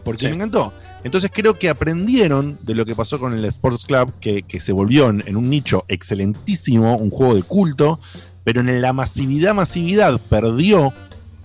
Porque 0.04 0.22
Sí. 0.22 0.28
me 0.30 0.36
encantó. 0.36 0.74
Entonces 1.04 1.30
creo 1.34 1.54
que 1.56 1.70
aprendieron 1.70 2.58
de 2.64 2.74
lo 2.76 2.86
que 2.86 2.96
pasó 2.96 3.20
con 3.20 3.34
el 3.34 3.46
Sports 3.46 3.86
Club, 3.86 4.14
que, 4.20 4.44
que 4.44 4.60
se 4.60 4.72
volvió 4.72 5.10
en, 5.10 5.24
en 5.28 5.36
un 5.36 5.50
nicho 5.50 5.86
excelentísimo, 5.88 6.96
un 6.96 7.10
juego 7.12 7.36
de 7.36 7.44
culto, 7.44 8.00
pero 8.44 8.62
en 8.62 8.82
la 8.82 8.94
masividad, 8.94 9.54
masividad 9.54 10.20
perdió 10.30 10.92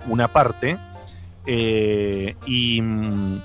una 0.09 0.29
parte. 0.29 0.79
eh, 1.47 2.35
y, 2.47 2.81
mm, 2.83 3.39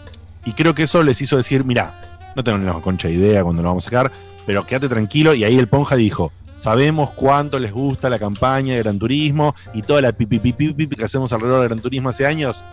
y 0.46 0.54
creo 0.54 0.74
que 0.74 0.84
eso 0.84 1.04
les 1.04 1.22
hizo 1.22 1.38
decir, 1.38 1.64
mira, 1.64 1.94
no 2.36 2.58
ni 2.58 2.66
la 2.66 2.74
concha 2.74 3.10
idea 3.10 3.44
cuando 3.44 3.62
lo 3.62 3.70
vamos 3.70 3.86
a 3.86 3.90
sacar, 3.90 4.12
pero 4.46 4.66
quédate 4.66 4.90
tranquilo. 4.90 5.34
Y 5.34 5.44
ahí 5.44 5.58
el 5.58 5.68
Ponja 5.68 5.96
dijo, 5.96 6.32
sabemos 6.58 7.12
cuánto 7.12 7.60
les 7.60 7.72
gusta 7.72 8.10
la 8.10 8.20
campaña 8.20 8.76
de 8.76 8.82
Gran 8.82 9.00
Turismo 9.00 9.56
y 9.74 9.82
toda 9.82 10.02
la 10.02 10.12
pipi 10.12 10.40
pipi 10.40 10.74
pipi 10.74 10.96
que 10.96 11.04
hacemos 11.04 11.32
alrededor 11.34 11.62
de 11.62 11.68
Gran 11.68 11.80
Turismo 11.80 12.10
hace 12.10 12.26
años, 12.26 12.64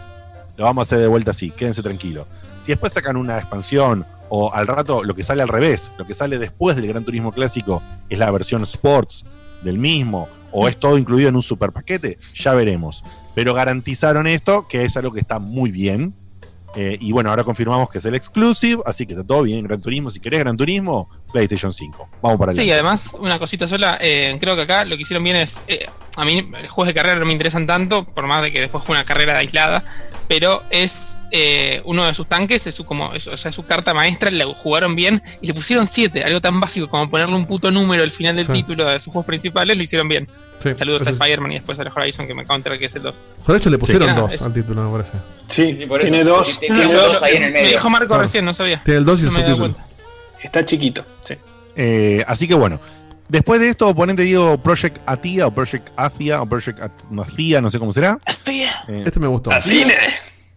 lo 0.56 0.64
vamos 0.64 0.82
a 0.82 0.84
hacer 0.86 0.98
de 0.98 1.08
vuelta 1.08 1.30
así, 1.30 1.50
quédense 1.50 1.82
tranquilos. 1.82 2.26
Si 2.62 2.72
después 2.72 2.92
sacan 2.92 3.16
una 3.16 3.38
expansión 3.38 4.04
o 4.28 4.52
al 4.52 4.66
rato 4.66 5.04
lo 5.04 5.14
que 5.14 5.22
sale 5.22 5.42
al 5.42 5.48
revés, 5.48 5.90
lo 5.98 6.06
que 6.06 6.14
sale 6.14 6.38
después 6.38 6.76
del 6.76 6.86
Gran 6.86 7.04
Turismo 7.04 7.32
clásico 7.32 7.82
es 8.08 8.18
la 8.18 8.30
versión 8.30 8.62
Sports 8.62 9.24
del 9.62 9.78
mismo 9.78 10.28
o 10.50 10.68
es 10.68 10.78
todo 10.78 10.98
incluido 10.98 11.28
en 11.28 11.36
un 11.36 11.42
super 11.42 11.72
paquete, 11.72 12.18
ya 12.34 12.54
veremos. 12.54 13.04
Pero 13.34 13.54
garantizaron 13.54 14.26
esto, 14.26 14.66
que 14.66 14.84
es 14.84 14.96
algo 14.96 15.12
que 15.12 15.20
está 15.20 15.38
muy 15.38 15.70
bien. 15.70 16.14
Eh, 16.76 16.98
y 17.00 17.12
bueno, 17.12 17.30
ahora 17.30 17.44
confirmamos 17.44 17.90
que 17.90 17.98
es 17.98 18.04
el 18.04 18.14
exclusive, 18.14 18.82
así 18.84 19.06
que 19.06 19.14
está 19.14 19.24
todo 19.24 19.42
bien. 19.42 19.64
Gran 19.64 19.80
Turismo, 19.80 20.10
si 20.10 20.20
querés 20.20 20.40
Gran 20.40 20.56
Turismo, 20.56 21.08
PlayStation 21.32 21.72
5. 21.72 22.08
Vamos 22.22 22.38
para 22.38 22.52
allá. 22.52 22.62
Sí, 22.62 22.70
además, 22.70 23.10
una 23.18 23.38
cosita 23.38 23.68
sola, 23.68 23.98
eh, 24.00 24.36
creo 24.40 24.56
que 24.56 24.62
acá 24.62 24.84
lo 24.84 24.96
que 24.96 25.02
hicieron 25.02 25.24
bien 25.24 25.36
es, 25.36 25.62
eh, 25.68 25.86
a 26.16 26.24
mí 26.24 26.42
los 26.42 26.70
juegos 26.70 26.86
de 26.88 26.94
carrera 26.94 27.18
no 27.20 27.26
me 27.26 27.32
interesan 27.32 27.66
tanto, 27.66 28.04
por 28.04 28.26
más 28.26 28.42
de 28.42 28.52
que 28.52 28.60
después 28.60 28.82
fue 28.84 28.94
una 28.96 29.04
carrera 29.04 29.38
aislada, 29.38 29.82
pero 30.26 30.62
es 30.70 31.14
eh, 31.30 31.82
uno 31.84 32.06
de 32.06 32.14
sus 32.14 32.26
tanques, 32.26 32.66
es 32.66 32.74
su, 32.74 32.86
como, 32.86 33.12
es- 33.12 33.26
o 33.26 33.36
sea, 33.36 33.52
su 33.52 33.62
carta 33.66 33.92
maestra, 33.92 34.30
la 34.30 34.46
jugaron 34.46 34.96
bien 34.96 35.22
y 35.42 35.46
le 35.46 35.52
pusieron 35.52 35.86
7, 35.86 36.24
algo 36.24 36.40
tan 36.40 36.58
básico 36.58 36.88
como 36.88 37.10
ponerle 37.10 37.36
un 37.36 37.44
puto 37.44 37.70
número 37.70 38.02
al 38.02 38.10
final 38.10 38.34
del 38.34 38.46
Sí. 38.46 38.52
título 38.54 38.86
de 38.86 38.98
sus 38.98 39.12
juegos 39.12 39.26
principales, 39.26 39.76
lo 39.76 39.82
hicieron 39.82 40.08
bien. 40.08 40.26
Sí, 40.62 40.70
Saludos 40.74 41.06
a 41.06 41.10
Spider-Man 41.10 41.52
y 41.52 41.54
después 41.56 41.78
a 41.78 41.84
los 41.84 41.94
Horizon 41.94 42.26
que 42.26 42.32
me 42.32 42.46
counter 42.46 42.78
que 42.78 42.86
es 42.86 42.94
el 42.94 43.02
2. 43.02 43.14
Por 43.44 43.56
hecho 43.56 43.68
le 43.68 43.76
pusieron 43.76 44.04
Sí, 44.08 44.14
nada, 44.14 44.20
dos 44.22 44.32
es- 44.32 44.40
al 44.42 44.54
título, 44.54 44.90
me 44.90 44.98
parece. 44.98 45.18
Sí, 45.50 45.84
por 45.86 46.00
eso. 46.00 46.08
tiene 46.08 46.24
dos. 46.24 46.58
Tiene 46.58 46.76
tiene 46.78 46.94
dos 46.94 47.12
dos 47.12 47.22
ahí 47.22 47.36
en 47.36 47.42
el 47.44 47.52
Me 47.52 47.60
medio. 47.60 47.76
dijo 47.76 47.90
Marco 47.90 48.06
Claro. 48.08 48.22
recién, 48.22 48.44
no 48.46 48.54
sabía. 48.54 48.82
Tiene 48.82 48.98
el 49.00 49.04
2 49.04 49.18
y 49.20 49.22
el 49.24 49.26
No 49.26 49.32
me 49.32 49.38
subtítulo. 49.40 49.76
Está 50.42 50.64
chiquito, 50.64 51.04
sí. 51.24 51.34
Eh, 51.76 52.24
así 52.26 52.46
que 52.48 52.54
bueno. 52.54 52.80
Después 53.28 53.60
de 53.60 53.68
esto, 53.68 53.88
oponente 53.88 54.22
digo 54.22 54.56
Project 54.56 54.98
Atia 55.04 55.46
o 55.46 55.50
Project 55.50 55.90
Athia 55.96 56.40
o 56.40 56.46
Project 56.46 56.80
Athia, 57.20 57.60
no 57.60 57.70
sé 57.70 57.78
cómo 57.78 57.92
será. 57.92 58.18
Eh, 58.46 59.02
Este 59.04 59.20
me 59.20 59.26
gustó. 59.26 59.50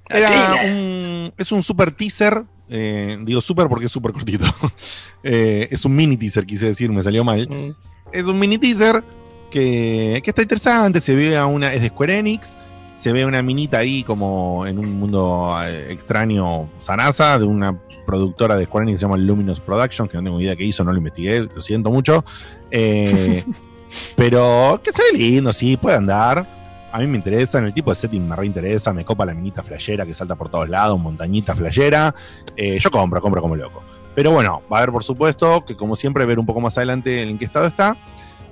Era 0.08 0.56
un, 0.66 1.34
es 1.38 1.52
un 1.52 1.62
super 1.64 1.92
teaser. 1.92 2.44
eh, 2.70 3.18
digo 3.24 3.42
super 3.42 3.68
porque 3.68 3.86
es 3.88 3.92
súper 3.92 4.12
cortito. 4.14 4.46
Eh, 5.24 5.68
es 5.70 5.86
un 5.86 5.96
mini 5.96 6.18
teaser, 6.18 6.46
quise 6.48 6.66
decir, 6.66 6.90
me 6.90 7.02
salió 7.04 7.24
mal. 7.24 7.48
Mm. 7.48 7.76
Es 8.12 8.24
un 8.26 8.40
mini 8.40 8.58
teaser 8.58 9.04
que, 9.52 10.20
que 10.24 10.32
está 10.32 10.42
interesante. 10.42 11.00
Se 11.00 11.14
ve 11.16 11.38
a 11.38 11.46
una. 11.46 11.74
Es 11.74 11.82
de 11.82 11.90
Square 11.90 12.18
Enix. 12.20 12.56
Se 12.96 13.12
ve 13.12 13.22
a 13.22 13.28
una 13.28 13.42
minita 13.44 13.78
ahí 13.80 14.04
como 14.04 14.66
en 14.66 14.80
un 14.80 15.00
mundo 15.00 15.56
extraño, 15.90 16.70
Sanasa, 16.80 17.38
de 17.38 17.46
una 17.46 17.78
productora 18.06 18.56
de 18.56 18.66
Square 18.66 18.84
Enix 18.86 18.96
que 18.96 19.00
se 19.00 19.06
llama 19.06 19.18
Luminous 19.18 19.60
Productions, 19.60 20.10
que 20.10 20.18
no 20.18 20.24
tengo 20.24 20.40
idea 20.42 20.56
qué 20.56 20.64
hizo, 20.66 20.84
no 20.84 20.92
lo 20.92 20.98
investigué, 20.98 21.42
lo 21.54 21.62
siento 21.62 21.92
mucho. 21.92 22.24
Eh, 22.72 23.44
pero 24.16 24.80
que 24.84 24.92
se 24.92 25.02
ve 25.12 25.18
lindo, 25.18 25.52
sí, 25.54 25.78
puede 25.78 25.98
andar. 25.98 26.60
A 26.94 27.00
mí 27.00 27.08
me 27.08 27.16
interesa, 27.18 27.58
en 27.60 27.66
el 27.66 27.74
tipo 27.74 27.90
de 27.90 27.96
setting 27.96 28.28
me 28.28 28.36
reinteresa, 28.36 28.92
me 28.94 29.06
copa 29.06 29.26
la 29.26 29.34
minita 29.34 29.64
flashera 29.64 30.06
que 30.06 30.14
salta 30.14 30.36
por 30.36 30.50
todos 30.50 30.68
lados, 30.68 31.00
montañita 31.00 31.56
flashera. 31.56 32.14
Eh, 32.58 32.78
yo 32.80 32.92
compro, 32.92 33.22
compro 33.22 33.42
como 33.42 33.56
loco. 33.56 33.82
Pero 34.14 34.32
bueno, 34.32 34.62
va 34.72 34.78
a 34.78 34.82
haber 34.82 34.92
por 34.92 35.04
supuesto 35.04 35.64
que 35.66 35.78
como 35.78 35.96
siempre 35.96 36.26
ver 36.26 36.38
un 36.38 36.46
poco 36.46 36.60
más 36.60 36.78
adelante 36.78 37.22
en 37.22 37.38
qué 37.38 37.46
estado 37.46 37.66
está. 37.68 37.96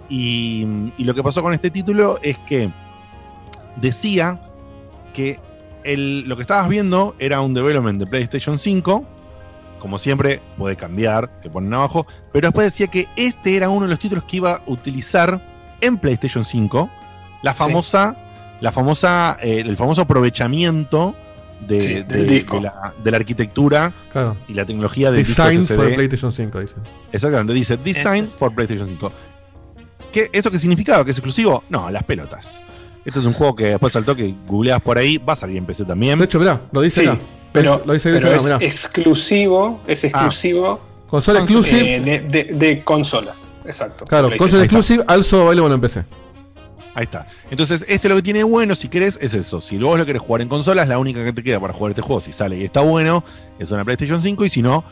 Y, 0.07 0.65
y 0.97 1.03
lo 1.03 1.13
que 1.13 1.21
pasó 1.21 1.43
con 1.43 1.53
este 1.53 1.69
título 1.69 2.17
es 2.23 2.39
que 2.39 2.71
decía 3.75 4.39
que 5.13 5.39
el- 5.83 6.21
lo 6.27 6.35
que 6.35 6.41
estabas 6.43 6.69
viendo 6.69 7.15
era 7.19 7.41
un 7.41 7.53
development 7.53 7.99
de 7.99 8.07
PlayStation 8.07 8.57
5. 8.57 9.05
Como 9.79 9.97
siempre, 9.97 10.41
puede 10.57 10.75
cambiar, 10.75 11.39
que 11.41 11.49
ponen 11.49 11.73
abajo. 11.73 12.05
Pero 12.33 12.47
después 12.47 12.65
decía 12.65 12.87
que 12.87 13.07
este 13.15 13.55
era 13.55 13.69
uno 13.69 13.83
de 13.85 13.89
los 13.89 13.99
títulos 13.99 14.23
que 14.25 14.37
iba 14.37 14.51
a 14.55 14.61
utilizar 14.67 15.41
en 15.81 15.97
PlayStation 15.97 16.43
5 16.45 16.89
la 17.41 17.53
famosa, 17.53 18.17
la 18.59 18.71
famosa, 18.71 19.37
eh, 19.41 19.61
el 19.65 19.77
famoso 19.77 20.01
aprovechamiento 20.01 21.15
de, 21.67 21.81
Sí, 21.81 21.87
de- 21.95 22.03
del 22.03 22.27
disco. 22.27 22.55
de 22.57 22.63
la, 22.63 22.93
de 23.03 23.11
la 23.11 23.17
arquitectura 23.17 23.93
Claro. 24.11 24.35
y 24.47 24.53
la 24.53 24.65
tecnología 24.65 25.11
del 25.11 25.25
Design 25.25 25.59
disco 25.59 25.75
for. 25.75 25.93
PlayStation 25.93 26.31
5, 26.31 26.59
dice. 26.59 26.73
Exactamente, 27.11 27.53
dice 27.53 27.77
Design 27.77 28.29
for 28.29 28.53
PlayStation 28.53 28.87
5. 28.87 29.11
¿Qué, 30.11 30.29
¿Esto 30.33 30.49
qué 30.51 30.59
significaba? 30.59 31.05
¿Que 31.05 31.11
es 31.11 31.17
exclusivo? 31.17 31.63
No, 31.69 31.89
las 31.91 32.03
pelotas. 32.03 32.61
Este 33.05 33.19
es 33.19 33.25
un 33.25 33.33
juego 33.33 33.55
que 33.55 33.65
después 33.65 33.93
saltó 33.93 34.15
que 34.15 34.33
googleas 34.47 34.81
por 34.81 34.97
ahí, 34.97 35.17
va 35.17 35.33
a 35.33 35.35
salir 35.35 35.57
en 35.57 35.65
PC 35.65 35.85
también. 35.85 36.19
De 36.19 36.25
hecho, 36.25 36.39
mirá, 36.39 36.59
lo 36.71 36.81
dice 36.81 37.01
Sí, 37.01 37.07
acá. 37.07 37.19
Pero, 37.51 37.81
lo 37.85 37.93
dice 37.93 38.11
pero 38.13 38.33
es 38.33 38.43
mirá. 38.43 38.57
exclusivo, 38.61 39.81
es 39.87 40.03
exclusivo 40.03 40.79
Console 41.07 41.39
exclusive. 41.39 41.95
eh, 41.95 41.99
de, 41.99 42.19
de- 42.19 42.53
de 42.53 42.83
consolas. 42.83 43.51
Exacto. 43.65 44.05
Claro, 44.05 44.29
console 44.37 44.63
exclusive, 44.63 45.03
also 45.07 45.41
available 45.41 45.73
en 45.73 45.81
PC. 45.81 46.03
Ahí 46.95 47.03
está. 47.03 47.25
Entonces, 47.49 47.85
este 47.87 48.09
lo 48.09 48.15
que 48.15 48.21
tiene 48.23 48.43
bueno, 48.43 48.75
si 48.75 48.89
querés, 48.89 49.17
es 49.21 49.33
eso. 49.33 49.61
Si 49.61 49.77
vos 49.77 49.97
lo 49.97 50.05
querés 50.05 50.21
jugar 50.21 50.41
en 50.41 50.49
consolas, 50.49 50.87
la 50.87 50.97
única 50.99 51.23
que 51.23 51.33
te 51.33 51.41
queda 51.43 51.59
para 51.59 51.73
jugar 51.73 51.91
este 51.91 52.01
juego, 52.01 52.19
si 52.21 52.31
sale 52.31 52.57
y 52.57 52.63
está 52.63 52.81
bueno, 52.81 53.23
es 53.57 53.71
una 53.71 53.83
PlayStation 53.85 54.21
5 54.21 54.45
y 54.45 54.49
si 54.49 54.61
no, 54.61 54.83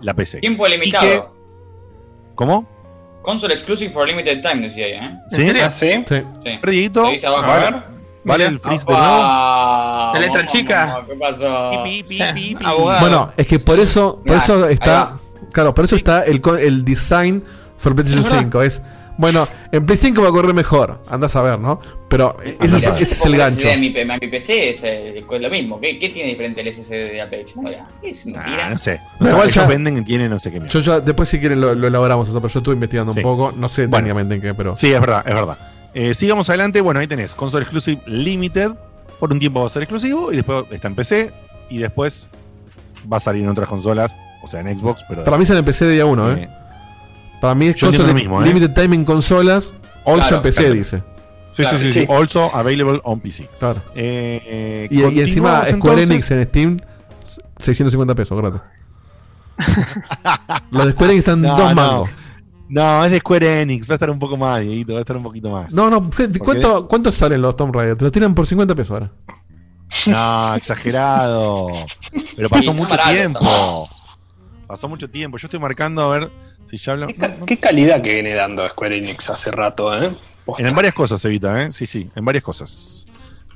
la 0.00 0.14
PC. 0.14 0.38
Tiempo 0.40 0.66
¿Y 0.66 0.70
limitado. 0.70 1.34
¿Cómo? 2.34 2.66
Console 3.22 3.52
exclusive 3.52 3.90
for 3.92 4.08
limited 4.08 4.40
time, 4.40 4.62
decía 4.68 4.86
ahí, 4.86 4.92
¿eh? 4.92 5.18
¿Sí? 5.28 5.50
Ah, 5.60 5.70
sí. 5.70 5.90
Sí. 6.08 6.58
Vale, 7.42 7.66
a 7.66 7.70
ver. 7.70 7.99
Vale 8.24 8.46
el 8.46 8.58
freeze 8.60 8.84
de 8.86 8.92
nuevo. 8.92 9.06
Ah, 9.08 10.10
La 10.14 10.20
letra 10.20 10.36
vamos, 10.38 10.52
chica. 10.52 11.04
¿Qué 11.08 11.14
pasó? 11.14 11.70
Bueno, 13.00 13.32
es 13.36 13.46
que 13.46 13.58
por 13.58 13.78
eso, 13.80 14.22
por 14.24 14.36
eso 14.36 14.68
está. 14.68 15.18
Claro, 15.52 15.74
por 15.74 15.84
eso 15.84 15.96
está 15.96 16.22
el, 16.24 16.40
el 16.60 16.84
design 16.84 17.42
for 17.76 17.94
PlayStation 17.94 18.24
Es 18.24 18.30
verdad. 18.30 18.44
5. 18.44 18.62
Es. 18.62 18.82
Bueno, 19.18 19.46
en 19.70 19.84
Play 19.84 19.98
5 19.98 20.22
va 20.22 20.28
a 20.28 20.32
correr 20.32 20.54
mejor. 20.54 21.02
Andás 21.06 21.36
a 21.36 21.42
ver, 21.42 21.58
¿no? 21.58 21.78
Pero 22.08 22.36
ese, 22.42 22.54
es- 22.64 22.72
Mira, 22.72 22.88
ese 22.98 23.02
es 23.02 23.24
el 23.26 23.36
gancho. 23.36 23.68
En 23.68 23.80
mi, 23.80 23.88
en 23.94 24.08
mi 24.18 24.28
PC 24.28 24.70
es, 24.70 24.82
eh, 24.82 25.18
es 25.30 25.40
lo 25.40 25.50
mismo. 25.50 25.78
¿Qué, 25.78 25.98
qué 25.98 26.08
tiene 26.08 26.30
diferente 26.30 26.62
el 26.62 26.72
SSD 26.72 26.90
de 27.10 27.18
la 27.18 27.28
Play? 27.28 27.44
No, 27.56 27.70
ya, 27.70 27.86
es 28.02 28.24
mentira. 28.24 28.66
Ah, 28.66 28.70
no 28.70 28.78
sé. 28.78 28.98
No, 29.18 29.28
igual 29.28 29.44
ellos 29.48 29.56
ya- 29.56 29.66
venden 29.66 29.96
que 29.96 30.02
tiene 30.02 30.26
no 30.28 30.38
sé 30.38 30.50
qué. 30.50 30.62
Yo 30.66 30.80
ya, 30.80 31.00
después 31.00 31.28
si 31.28 31.38
quieren 31.38 31.60
lo, 31.60 31.74
lo 31.74 31.88
elaboramos 31.88 32.28
eso, 32.30 32.40
pero 32.40 32.50
yo 32.50 32.60
estuve 32.60 32.74
investigando 32.74 33.12
Sí. 33.12 33.18
un 33.18 33.22
poco. 33.24 33.52
No 33.52 33.68
sé 33.68 33.82
Bueno. 33.88 33.96
técnicamente 34.06 34.34
en 34.36 34.40
qué, 34.40 34.54
pero. 34.54 34.74
Sí, 34.74 34.90
es 34.90 35.00
verdad, 35.00 35.22
es 35.26 35.34
verdad. 35.34 35.58
Eh, 35.94 36.14
sigamos 36.14 36.48
adelante. 36.48 36.80
Bueno, 36.80 37.00
ahí 37.00 37.06
tenés 37.06 37.34
Console 37.34 37.62
Exclusive 37.62 38.02
Limited. 38.06 38.70
Por 39.18 39.32
un 39.32 39.38
tiempo 39.38 39.60
va 39.60 39.66
a 39.66 39.70
ser 39.70 39.82
exclusivo 39.82 40.32
y 40.32 40.36
después 40.36 40.64
está 40.70 40.88
en 40.88 40.94
PC 40.94 41.30
y 41.68 41.78
después 41.78 42.28
va 43.12 43.18
a 43.18 43.20
salir 43.20 43.42
en 43.42 43.50
otras 43.50 43.68
consolas, 43.68 44.14
o 44.42 44.46
sea, 44.48 44.60
en 44.60 44.78
Xbox, 44.78 45.04
pero 45.08 45.24
Para 45.24 45.36
mí 45.36 45.44
sale 45.44 45.58
en 45.58 45.64
PC 45.66 45.84
de 45.84 45.92
día 45.92 46.06
1, 46.06 46.32
¿eh? 46.32 46.48
Para 47.40 47.54
mí 47.54 47.66
es 47.66 47.80
console 47.80 48.08
lo 48.08 48.14
mismo, 48.14 48.42
¿eh? 48.42 48.46
Limited 48.46 48.72
Time 48.72 48.94
en 48.96 49.04
consolas. 49.04 49.74
Also 50.06 50.18
Claro, 50.20 50.36
en 50.36 50.42
PC, 50.42 50.60
claro. 50.62 50.74
dice. 50.74 51.02
Sí, 51.56 51.64
sí, 51.64 51.76
sí, 51.78 51.92
sí. 51.92 52.06
Also 52.08 52.54
available 52.54 53.00
on 53.04 53.20
PC. 53.20 53.48
Claro. 53.58 53.82
Eh, 53.94 54.88
Y, 54.90 55.00
y 55.02 55.20
encima 55.20 55.64
Square 55.66 56.02
entonces. 56.02 56.10
Enix 56.10 56.30
en 56.30 56.44
Steam, 56.44 56.76
650 57.58 58.14
pesos, 58.14 58.38
gratis. 58.40 58.60
Los 60.70 60.86
de 60.86 60.92
Square 60.92 61.12
Enix 61.12 61.18
están 61.28 61.42
No, 61.42 61.56
dos 61.56 61.68
no. 61.70 61.74
mangos. 61.74 62.14
No, 62.70 63.04
es 63.04 63.10
de 63.10 63.18
Square 63.18 63.62
Enix. 63.62 63.88
Va 63.88 63.94
a 63.94 63.96
estar 63.96 64.08
un 64.10 64.18
poco 64.18 64.36
más, 64.36 64.60
Dieguito. 64.60 64.92
Va 64.92 64.98
a 64.98 65.02
estar 65.02 65.16
un 65.16 65.22
poquito 65.24 65.50
más. 65.50 65.72
No, 65.74 65.90
no, 65.90 66.08
¿cuánto, 66.38 66.86
¿cuánto 66.88 67.10
salen 67.12 67.42
los 67.42 67.56
Tomb 67.56 67.74
Raider? 67.74 67.96
Te 67.96 68.04
los 68.04 68.12
tiran 68.12 68.34
por 68.34 68.46
50 68.46 68.74
pesos 68.74 68.92
ahora. 68.92 69.10
No, 70.06 70.54
exagerado. 70.54 71.68
Pero 72.36 72.48
pasó 72.48 72.62
Sí, 72.62 72.70
mucho 72.72 72.96
tiempo. 72.96 73.88
Pasó 74.68 74.88
mucho 74.88 75.08
tiempo. 75.08 75.36
Yo 75.36 75.46
estoy 75.46 75.58
marcando 75.58 76.02
a 76.02 76.18
ver 76.18 76.30
si 76.66 76.76
ya 76.76 76.92
hablo. 76.92 77.08
Qué 77.46 77.58
calidad 77.58 78.00
que 78.00 78.14
viene 78.14 78.34
dando 78.34 78.68
Square 78.68 78.98
Enix 78.98 79.28
hace 79.30 79.50
rato, 79.50 79.92
¿eh? 80.00 80.12
En 80.58 80.74
varias 80.74 80.94
cosas, 80.94 81.24
Evita, 81.24 81.62
¿eh? 81.62 81.72
Sí, 81.72 81.86
sí, 81.86 82.08
en 82.14 82.24
varias 82.24 82.44
cosas. 82.44 83.04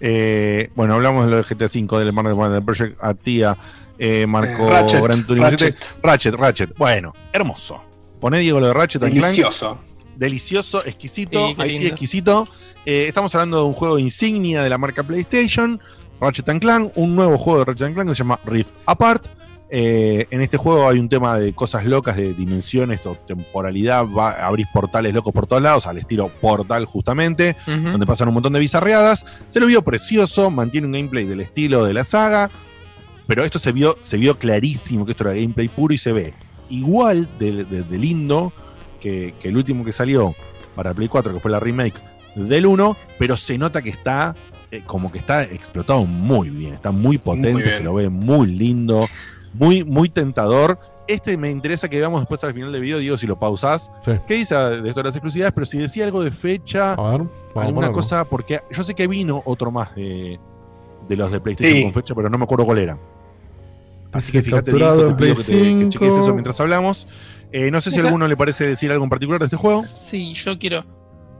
Eh, 0.01 0.71
bueno, 0.75 0.95
hablamos 0.95 1.25
de 1.25 1.31
lo 1.31 1.37
de 1.37 1.43
GTA 1.45 1.67
V, 1.67 1.99
del 2.05 2.13
Marvel 2.13 2.53
del 2.53 2.65
Project 2.65 3.03
Atia, 3.03 3.57
eh, 3.99 4.27
marcó 4.27 4.67
Eh, 4.67 4.71
Ratchet, 4.71 5.03
Gran 5.03 5.27
Turismo 5.27 5.49
Ratchet. 5.51 5.77
7. 5.79 5.97
Ratchet, 6.03 6.35
Ratchet. 6.35 6.77
Bueno, 6.77 7.15
hermoso. 7.33 7.81
Poné 8.25 8.39
Diego 8.39 8.59
lo 8.59 8.69
de 8.69 8.73
Ratchet 8.73 9.03
and 9.03 9.13
Clank. 9.13 9.37
Delicioso. 9.37 9.79
Delicioso, 10.17 10.87
exquisito. 10.87 11.49
Sí, 11.49 11.57
ahí 11.59 11.75
sí, 11.75 11.87
exquisito. 11.87 12.49
Eh, 12.87 13.05
estamos 13.07 13.35
hablando 13.35 13.59
de 13.59 13.65
un 13.65 13.75
juego 13.75 13.99
insignia 13.99 14.63
de 14.63 14.71
la 14.71 14.79
marca 14.79 15.03
PlayStation, 15.03 15.79
Ratchet 16.23 16.49
and 16.49 16.63
Clank, 16.63 16.93
un 16.97 17.15
nuevo 17.15 17.37
juego 17.37 17.59
de 17.59 17.65
Ratchet 17.67 17.89
and 17.89 17.95
Clank 17.95 18.09
que 18.09 18.15
se 18.15 18.21
llama 18.21 18.41
Rift 18.47 18.73
Apart. 18.87 19.27
Eh, 19.69 20.27
en 20.31 20.41
este 20.41 20.57
juego 20.57 20.89
hay 20.89 21.01
un 21.01 21.11
tema 21.11 21.39
de 21.39 21.53
cosas 21.53 21.85
locas, 21.85 22.17
de 22.17 22.33
dimensiones 22.33 23.05
o 23.05 23.15
temporalidad. 23.15 24.07
Va, 24.07 24.31
abrís 24.47 24.69
portales 24.73 25.13
locos 25.13 25.35
por 25.35 25.47
todos 25.47 25.61
lados, 25.61 25.87
al 25.87 25.99
estilo 25.99 26.29
Portal, 26.29 26.87
justamente, 26.87 27.57
donde 27.67 28.07
pasan 28.07 28.29
un 28.29 28.33
montón 28.33 28.55
de 28.55 28.61
bizarreadas. 28.61 29.27
Se 29.51 29.61
lo 29.61 29.67
vio 29.67 29.83
precioso, 29.83 30.51
mantiene 30.51 30.87
un 30.87 30.95
gameplay 30.95 31.27
del 31.27 31.43
estilo 31.43 31.85
de 31.85 31.93
la 31.93 32.05
saga. 32.05 32.51
Pero 33.27 33.45
esto 33.45 33.59
se 33.59 33.73
vio, 33.73 33.99
se 34.01 34.17
vio 34.17 34.39
clarísimo 34.39 35.05
que 35.05 35.11
esto 35.11 35.25
era 35.25 35.35
gameplay 35.35 35.69
puro 35.69 35.93
y 35.93 35.99
se 35.99 36.13
ve 36.13 36.33
igual 36.71 37.29
de, 37.39 37.65
de- 37.65 37.83
de 37.83 37.99
lindo 37.99 38.53
que, 39.01 39.35
que 39.41 39.49
el 39.49 39.57
último 39.57 39.85
que 39.85 39.93
salió 39.93 40.35
para 40.75 40.93
Play 40.95 41.09
4, 41.09 41.35
que 41.35 41.41
fue 41.41 41.51
la 41.51 41.61
remake 41.61 41.95
del 42.35 42.67
1, 42.67 42.97
pero 43.19 43.37
se 43.37 43.57
nota 43.59 43.81
que 43.83 43.91
está 43.91 44.35
eh, 44.71 44.83
como 44.87 45.13
que 45.13 45.19
está 45.19 45.43
explotado 45.45 46.05
muy 46.05 46.51
bien, 46.51 46.75
está 46.75 46.91
muy 46.91 47.19
potente, 47.19 47.53
Muy 47.53 47.63
se 47.71 47.83
lo 47.85 47.95
ve 47.95 48.09
muy 48.09 48.47
lindo, 48.49 49.07
muy, 49.53 49.85
muy 49.85 50.09
tentador. 50.09 50.79
Este 51.07 51.37
me 51.37 51.51
interesa 51.51 51.89
que 51.91 51.99
veamos 51.99 52.23
después 52.23 52.43
al 52.45 52.55
final 52.55 52.73
del 52.73 52.81
video, 52.81 52.99
digo, 52.99 53.17
si 53.19 53.27
lo 53.27 53.39
pausás. 53.39 53.93
Sí. 54.05 54.13
¿Qué 54.27 54.35
dice 54.35 54.55
de 54.57 54.89
esto 54.89 55.01
de 55.01 55.05
las 55.09 55.15
exclusividades? 55.15 55.53
Pero 55.55 55.67
si 55.67 55.77
decía 55.79 56.07
algo 56.07 56.25
de 56.25 56.31
fecha, 56.31 56.95
A 56.95 57.11
ver, 57.11 57.19
vamos 57.21 57.31
a 57.57 57.61
alguna 57.61 57.93
cosa, 57.93 58.25
porque 58.25 58.61
yo 58.73 58.83
sé 58.83 58.95
que 58.95 59.07
vino 59.07 59.43
otro 59.45 59.71
más 59.71 59.95
de, 59.95 60.41
de 61.07 61.17
los 61.17 61.31
de 61.31 61.41
PlayStation 61.41 61.77
Sí. 61.77 61.83
con 61.85 61.93
fecha, 61.93 62.15
pero 62.15 62.31
no 62.31 62.39
me 62.39 62.45
acuerdo 62.45 62.65
cuál 62.65 62.79
era. 62.79 62.99
Así 64.15 64.33
que 64.33 64.43
fíjate, 64.43 64.71
capturado 64.71 65.09
en 65.11 65.17
Play 65.17 65.35
que, 65.35 65.43
te- 65.43 65.53
que 65.53 65.65
5. 65.65 65.91
cheques 65.91 66.15
eso 66.15 66.33
mientras 66.33 66.59
hablamos. 66.61 67.07
Eh, 67.53 67.71
no 67.71 67.81
sé 67.81 67.91
si 67.91 67.99
a 67.99 68.03
alguno 68.03 68.27
le 68.27 68.37
parece 68.37 68.67
decir 68.67 68.91
algo 68.91 69.05
en 69.05 69.11
particular 69.11 69.39
de 69.41 69.47
este 69.47 69.57
juego. 69.57 69.83
Sí, 69.83 70.33
yo 70.35 70.59
quiero. 70.59 70.85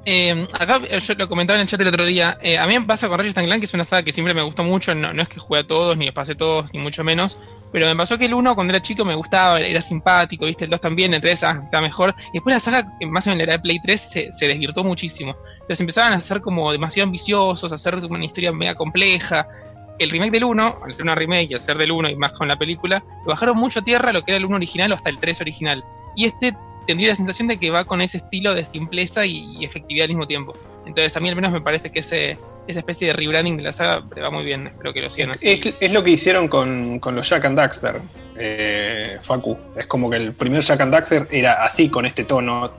Eh, 0.07 0.47
acá 0.53 0.81
eh, 0.89 1.01
yo 1.01 1.15
lo 1.15 1.29
comentaba 1.29 1.57
en 1.57 1.63
el 1.63 1.69
chat 1.69 1.81
el 1.81 1.89
otro 1.89 2.05
día. 2.05 2.37
eh, 2.43 2.59
a 2.59 2.67
mí 2.67 2.79
me 2.79 2.85
pasa 2.85 3.09
con 3.09 3.19
Ratchet 3.19 3.35
Clank, 3.35 3.61
que 3.61 3.65
es 3.65 3.75
una 3.75 3.85
saga 3.87 4.03
que 4.03 4.13
siempre 4.13 4.35
me 4.35 4.43
gustó 4.43 4.63
mucho. 4.63 4.95
No, 4.95 5.13
no 5.15 5.23
es 5.23 5.29
que 5.29 5.41
juegue 5.41 5.65
a 5.65 5.67
todos, 5.67 5.97
ni 5.97 6.05
que 6.07 6.13
pase 6.13 6.35
todos, 6.35 6.73
ni 6.73 6.79
mucho 6.79 7.03
menos. 7.03 7.39
Pero 7.73 7.87
me 7.87 7.97
pasó 7.97 8.17
que 8.17 8.27
el 8.27 8.35
1 8.35 8.55
cuando 8.55 8.73
era 8.73 8.81
chico 8.83 9.05
me 9.05 9.17
gustaba, 9.17 9.59
era 9.59 9.81
simpático, 9.83 10.45
viste, 10.45 10.65
el 10.67 10.71
2 10.71 10.81
también, 10.81 11.13
el 11.13 11.21
3 11.21 11.43
ah, 11.43 11.61
está 11.65 11.81
mejor. 11.81 12.15
Y 12.31 12.35
después 12.35 12.55
la 12.55 12.61
saga, 12.61 12.93
más 13.11 13.27
en 13.27 13.39
la 13.39 13.43
era 13.45 13.53
de 13.55 13.59
Play 13.59 13.79
3, 13.83 14.01
se, 14.01 14.31
se 14.33 14.47
desvirtuó 14.47 14.85
muchísimo. 14.85 15.35
Entonces 15.55 15.81
empezaban 15.81 16.13
a 16.13 16.21
ser 16.21 16.41
como 16.41 16.71
demasiado 16.71 17.07
ambiciosos, 17.09 17.73
a 17.73 17.75
hacer 17.75 17.97
una 17.97 18.25
historia 18.25 18.53
mega 18.53 18.77
compleja. 18.77 19.49
El 19.99 20.11
remake 20.11 20.33
del 20.33 20.45
1, 20.45 20.79
al 20.85 20.95
ser 20.95 21.05
una 21.05 21.15
remake 21.15 21.51
y 21.51 21.55
al 21.55 21.61
ser 21.61 21.79
del 21.79 21.93
1 21.93 22.11
y 22.11 22.17
más 22.17 22.33
con 22.33 22.49
la 22.49 22.57
película, 22.57 23.05
lo 23.25 23.31
bajaron 23.31 23.57
mucho 23.57 23.81
a 23.81 23.83
tierra 23.83 24.13
lo 24.13 24.23
que 24.23 24.33
era 24.33 24.39
el 24.39 24.45
1 24.45 24.57
original 24.57 24.93
o 24.93 24.95
hasta 24.95 25.11
el 25.11 25.19
3 25.19 25.41
original. 25.41 25.85
Y 26.17 26.27
este 26.27 26.57
tendría 26.87 27.11
la 27.11 27.17
sensación 27.17 27.49
de 27.49 27.59
que 27.59 27.71
va 27.71 27.85
con 27.85 28.03
ese 28.03 28.19
estilo 28.19 28.55
de 28.55 28.65
simpleza 28.65 29.25
y, 29.25 29.57
y 29.59 29.65
efectividad 29.65 30.05
al 30.05 30.11
mismo 30.11 30.27
tiempo. 30.27 30.53
Entonces 30.87 31.17
a 31.17 31.21
mí 31.21 31.29
al 31.29 31.37
menos 31.37 31.53
me 31.53 31.61
parece 31.61 31.91
que 31.91 32.01
ese, 32.01 32.37
esa 32.67 32.79
especie 32.79 33.09
de 33.09 33.13
rebranding 33.15 33.57
de 33.57 33.63
la 33.63 33.73
saga 33.73 34.03
le 34.15 34.23
va 34.23 34.31
muy 34.31 34.45
bien. 34.45 34.67
Espero 34.69 34.93
que 34.93 35.01
lo 35.01 35.11
sigan 35.11 35.33
así. 35.33 35.49
Es, 35.49 35.75
es 35.81 35.93
lo 35.93 36.03
que 36.03 36.11
hicieron 36.11 36.49
con, 36.49 36.99
con 36.99 37.15
los 37.15 37.29
Jack 37.29 37.45
and 37.45 37.59
Daxter, 37.59 38.01
eh, 38.37 39.19
Facu. 39.23 39.57
Es 39.77 39.87
como 39.87 40.11
que 40.11 40.17
el 40.17 40.33
primer 40.33 40.63
Jack 40.63 40.81
and 40.81 40.93
Daxter 40.93 41.27
era 41.31 41.65
así, 41.65 41.89
con 41.89 42.07
este 42.07 42.25
tono, 42.25 42.71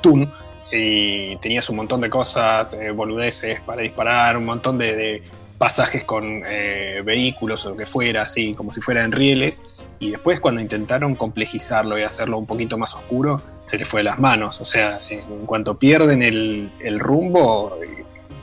Toon, 0.00 0.32
y 0.72 1.36
tenías 1.36 1.68
un 1.70 1.76
montón 1.76 2.00
de 2.00 2.10
cosas, 2.10 2.74
eh, 2.74 2.90
boludeces 2.90 3.60
para 3.60 3.82
disparar, 3.82 4.36
un 4.36 4.46
montón 4.46 4.78
de, 4.78 4.96
de 4.96 5.22
pasajes 5.58 6.04
con 6.04 6.42
eh, 6.46 7.02
vehículos 7.04 7.64
o 7.66 7.70
lo 7.70 7.76
que 7.76 7.86
fuera, 7.86 8.22
así 8.22 8.54
como 8.54 8.72
si 8.72 8.80
fueran 8.80 9.12
rieles. 9.12 9.62
Y 9.98 10.10
después 10.10 10.40
cuando 10.40 10.60
intentaron 10.60 11.14
complejizarlo 11.14 11.98
y 11.98 12.02
hacerlo 12.02 12.38
un 12.38 12.46
poquito 12.46 12.76
más 12.76 12.94
oscuro, 12.94 13.40
se 13.64 13.78
les 13.78 13.88
fue 13.88 14.00
de 14.00 14.04
las 14.04 14.18
manos. 14.18 14.60
O 14.60 14.64
sea, 14.64 15.00
en 15.08 15.46
cuanto 15.46 15.78
pierden 15.78 16.22
el, 16.22 16.70
el 16.80 17.00
rumbo, 17.00 17.78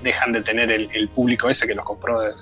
dejan 0.04 0.32
de 0.32 0.42
tener 0.42 0.72
el, 0.72 0.90
el 0.94 1.10
público 1.10 1.50
ese 1.50 1.68
que 1.68 1.76
los 1.76 1.86
compró 1.86 2.22
desde, 2.22 2.42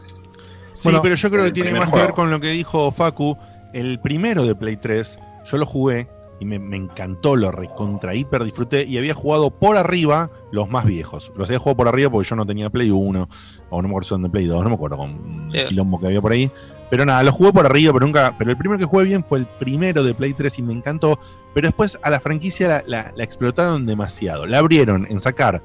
Sí, 0.73 0.89
pero 1.01 1.15
yo 1.15 1.29
creo 1.29 1.43
que 1.43 1.51
tiene 1.51 1.73
más 1.73 1.89
que 1.89 1.97
ver 1.97 2.11
con 2.11 2.31
lo 2.31 2.39
que 2.39 2.49
dijo 2.49 2.91
Facu. 2.91 3.37
El 3.73 3.99
primero 3.99 4.45
de 4.45 4.55
Play 4.55 4.77
3, 4.77 5.19
yo 5.45 5.57
lo 5.57 5.65
jugué 5.65 6.07
y 6.41 6.45
me, 6.45 6.57
me 6.59 6.75
encantó, 6.75 7.35
lo 7.35 7.51
recontra 7.51 8.15
hiper 8.15 8.43
disfruté 8.43 8.83
y 8.83 8.97
había 8.97 9.13
jugado 9.13 9.51
por 9.51 9.77
arriba 9.77 10.29
los 10.51 10.67
más 10.69 10.85
viejos. 10.85 11.31
Los 11.37 11.47
había 11.49 11.59
jugado 11.59 11.77
por 11.77 11.87
arriba 11.87 12.09
porque 12.09 12.27
yo 12.27 12.35
no 12.35 12.45
tenía 12.47 12.69
Play 12.71 12.89
1, 12.89 13.29
o 13.69 13.75
no 13.81 13.87
me 13.87 13.91
acuerdo 13.93 14.03
si 14.05 14.09
son 14.09 14.23
de 14.23 14.29
Play 14.29 14.47
2, 14.47 14.63
no 14.63 14.69
me 14.69 14.75
acuerdo 14.75 14.97
con 14.97 15.49
Sí. 15.53 15.59
quilombo 15.69 15.99
que 15.99 16.07
había 16.07 16.19
por 16.19 16.31
ahí. 16.31 16.51
Pero 16.89 17.05
nada, 17.05 17.21
lo 17.23 17.31
jugué 17.31 17.53
por 17.53 17.65
arriba, 17.65 17.93
pero 17.93 18.05
nunca. 18.05 18.35
Pero 18.37 18.51
el 18.51 18.57
primero 18.57 18.79
que 18.79 18.85
jugué 18.85 19.03
bien 19.05 19.23
fue 19.23 19.37
el 19.39 19.45
primero 19.47 20.03
de 20.03 20.13
Play 20.13 20.33
3 20.33 20.59
y 20.59 20.61
me 20.63 20.73
encantó. 20.73 21.19
Pero 21.53 21.67
después 21.67 21.99
a 22.01 22.09
la 22.09 22.19
franquicia 22.19 22.67
la, 22.67 22.83
la- 22.87 23.13
la 23.15 23.23
explotaron 23.23 23.85
demasiado. 23.85 24.45
La 24.47 24.57
abrieron 24.57 25.05
en 25.09 25.19
sacar 25.19 25.61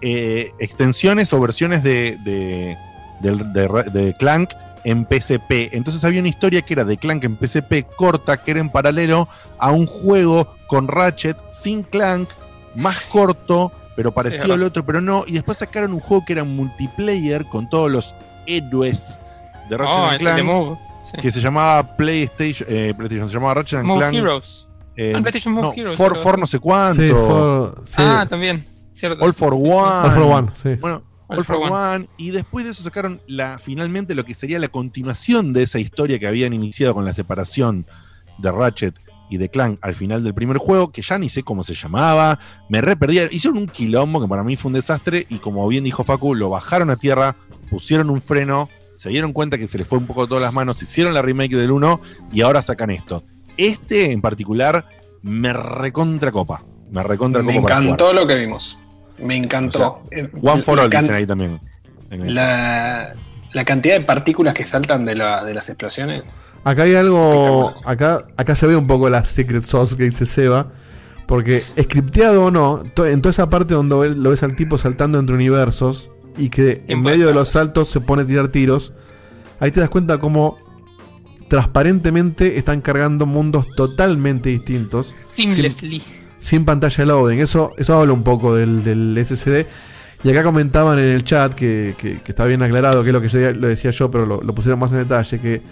eh, 0.00 0.52
extensiones 0.58 1.32
o 1.32 1.40
versiones 1.40 1.82
de, 1.82 2.16
de, 2.24 2.76
de 3.20 3.90
de 3.92 4.14
Clank 4.18 4.50
en 4.84 5.06
PSP. 5.08 5.70
Entonces 5.72 6.04
había 6.04 6.20
una 6.20 6.28
historia 6.28 6.62
que 6.62 6.74
era 6.74 6.84
de 6.84 6.96
Clank 6.96 7.24
en 7.24 7.38
PSP 7.40 7.84
corta, 7.96 8.36
que 8.42 8.50
era 8.52 8.60
en 8.60 8.70
paralelo 8.70 9.28
a 9.58 9.70
un 9.70 9.86
juego 9.86 10.54
con 10.66 10.88
Ratchet 10.88 11.36
sin 11.50 11.82
Clank, 11.82 12.28
más 12.74 13.00
corto, 13.02 13.72
pero 13.96 14.12
parecido 14.12 14.54
al 14.54 14.62
otro, 14.62 14.84
pero 14.84 15.00
no. 15.00 15.24
Y 15.26 15.32
después 15.32 15.58
sacaron 15.58 15.92
un 15.94 16.00
juego 16.00 16.24
que 16.26 16.32
era 16.34 16.44
multiplayer 16.44 17.44
con 17.46 17.68
todos 17.68 17.90
los 17.90 18.14
héroes 18.46 19.18
de 19.70 19.76
Ratchet 19.76 19.96
Oh, 19.98 20.04
and 20.06 20.18
Clank. 20.18 20.36
de 20.36 20.42
Move, 20.42 20.78
sí. 21.04 21.18
Que 21.20 21.30
se 21.32 21.40
llamaba 21.40 21.96
PlayStation, 21.96 22.68
eh, 22.70 22.92
PlayStation, 22.96 23.28
se 23.28 23.34
llamaba 23.34 23.54
Ratchet 23.54 23.78
and 23.78 23.88
Move 23.88 23.98
Clank. 23.98 24.14
Heroes. 24.16 24.68
eh, 24.96 25.12
Ah, 25.16 25.20
PlayStation 25.20 25.54
Move 25.54 25.62
no, 25.62 25.72
Heroes, 25.74 25.96
For, 25.96 26.18
for 26.18 26.38
no 26.38 26.46
sé 26.46 26.58
cuánto. 26.58 27.02
Sí, 27.02 27.08
for- 27.10 27.82
sí. 27.86 27.94
Ah, 27.98 28.26
también. 28.28 28.66
Cierto. 28.92 29.24
All 29.24 29.32
for 29.32 29.54
One. 29.54 29.64
All 29.72 30.10
for 30.12 30.22
One, 30.22 30.48
sí. 30.62 30.74
Bueno, 30.76 31.02
All 31.28 31.38
All, 31.38 31.44
for 31.44 31.56
for 31.56 31.70
One. 31.70 31.72
One. 31.96 32.08
Y 32.16 32.30
después 32.30 32.64
de 32.64 32.72
eso 32.72 32.82
sacaron 32.82 33.20
la, 33.26 33.58
finalmente 33.58 34.14
lo 34.14 34.24
que 34.24 34.34
sería 34.34 34.58
la 34.58 34.68
continuación 34.68 35.52
de 35.52 35.62
esa 35.62 35.78
historia 35.78 36.18
que 36.18 36.26
habían 36.26 36.52
iniciado 36.52 36.94
con 36.94 37.04
la 37.04 37.12
separación 37.14 37.86
de 38.38 38.50
Ratchet 38.52 38.94
y 39.30 39.38
de 39.38 39.48
Clank 39.48 39.78
al 39.82 39.94
final 39.94 40.22
del 40.22 40.34
primer 40.34 40.58
juego, 40.58 40.92
que 40.92 41.00
ya 41.02 41.16
ni 41.18 41.28
sé 41.28 41.42
cómo 41.42 41.62
se 41.64 41.74
llamaba. 41.74 42.38
Me 42.68 42.80
re 42.80 42.96
perdí. 42.96 43.20
Hicieron 43.30 43.58
un 43.58 43.66
quilombo 43.68 44.20
que 44.20 44.28
para 44.28 44.42
mí 44.44 44.56
fue 44.56 44.68
un 44.68 44.74
desastre. 44.74 45.26
Y 45.30 45.36
como 45.38 45.66
bien 45.66 45.84
dijo 45.84 46.04
Facu, 46.04 46.34
lo 46.34 46.50
bajaron 46.50 46.90
a 46.90 46.96
tierra, 46.96 47.36
pusieron 47.70 48.10
un 48.10 48.20
freno, 48.20 48.68
se 48.94 49.08
dieron 49.08 49.32
cuenta 49.32 49.56
que 49.58 49.66
se 49.66 49.78
les 49.78 49.86
fue 49.86 49.98
un 49.98 50.06
poco 50.06 50.26
todas 50.26 50.42
las 50.42 50.52
manos, 50.52 50.82
hicieron 50.82 51.14
la 51.14 51.22
remake 51.22 51.56
del 51.56 51.70
1 51.70 52.00
y 52.32 52.42
ahora 52.42 52.60
sacan 52.62 52.90
esto. 52.90 53.24
Este 53.56 54.12
en 54.12 54.20
particular 54.20 54.86
me 55.22 55.52
recontra 55.52 56.30
copa. 56.30 56.62
Me 56.90 57.02
recontra 57.02 57.42
Me 57.42 57.56
encantó 57.56 58.04
jugar. 58.08 58.14
lo 58.14 58.26
que 58.26 58.36
vimos. 58.36 58.78
Me 59.18 59.36
encantó. 59.36 60.02
Eh, 60.10 60.28
One 60.42 60.62
for 60.62 60.76
la 60.76 60.84
all 60.84 60.90
can- 60.90 61.02
dicen 61.02 61.16
ahí 61.16 61.26
también. 61.26 61.60
La, 62.10 63.14
la 63.52 63.64
cantidad 63.64 63.94
de 63.94 64.00
partículas 64.04 64.54
que 64.54 64.64
saltan 64.64 65.04
de, 65.04 65.14
la- 65.16 65.44
de 65.44 65.54
las 65.54 65.68
explosiones. 65.68 66.22
Acá 66.64 66.82
hay 66.84 66.94
algo. 66.94 67.74
Acá, 67.84 68.24
acá 68.36 68.54
se 68.56 68.66
ve 68.66 68.76
un 68.76 68.86
poco 68.86 69.08
la 69.10 69.22
secret 69.24 69.64
sauce 69.64 69.96
que 69.96 70.04
dice 70.04 70.26
Seba. 70.26 70.72
Porque, 71.26 71.62
scripteado 71.80 72.44
o 72.46 72.50
no, 72.50 72.82
to- 72.94 73.06
en 73.06 73.22
toda 73.22 73.30
esa 73.30 73.48
parte 73.48 73.74
donde 73.74 74.06
él- 74.08 74.22
lo 74.22 74.30
ves 74.30 74.42
al 74.42 74.56
tipo 74.56 74.76
saltando 74.78 75.18
entre 75.18 75.34
universos 75.34 76.10
y 76.36 76.50
que 76.50 76.84
en 76.88 77.00
medio 77.02 77.26
de 77.26 77.32
los 77.34 77.48
saltos 77.50 77.88
se 77.88 78.00
pone 78.00 78.22
a 78.22 78.26
tirar 78.26 78.48
tiros, 78.48 78.92
ahí 79.60 79.70
te 79.70 79.80
das 79.80 79.88
cuenta 79.88 80.18
cómo 80.18 80.58
transparentemente 81.48 82.58
están 82.58 82.80
cargando 82.80 83.26
mundos 83.26 83.66
totalmente 83.76 84.50
distintos. 84.50 85.14
Seamlessly. 85.34 86.00
Sin, 86.00 86.23
sin 86.44 86.64
pantalla 86.64 87.04
loading. 87.06 87.38
Eso, 87.40 87.72
eso 87.78 87.98
habla 87.98 88.12
un 88.12 88.22
poco 88.22 88.54
del, 88.54 88.84
del 88.84 89.16
SSD. 89.24 89.66
Y 90.22 90.30
acá 90.30 90.42
comentaban 90.42 90.98
en 90.98 91.06
el 91.06 91.24
chat 91.24 91.54
que, 91.54 91.94
que- 91.98 92.20
que 92.20 92.32
está 92.32 92.44
bien 92.44 92.62
aclarado, 92.62 93.02
que 93.02 93.08
es 93.10 93.12
lo 93.12 93.20
que 93.20 93.28
yo 93.28 93.52
lo 93.52 93.68
decía 93.68 93.90
yo, 93.90 94.10
pero 94.10 94.26
lo, 94.26 94.40
pusieron 94.54 94.78
más 94.78 94.90
en 94.92 94.98
detalle, 94.98 95.38
que 95.40 95.62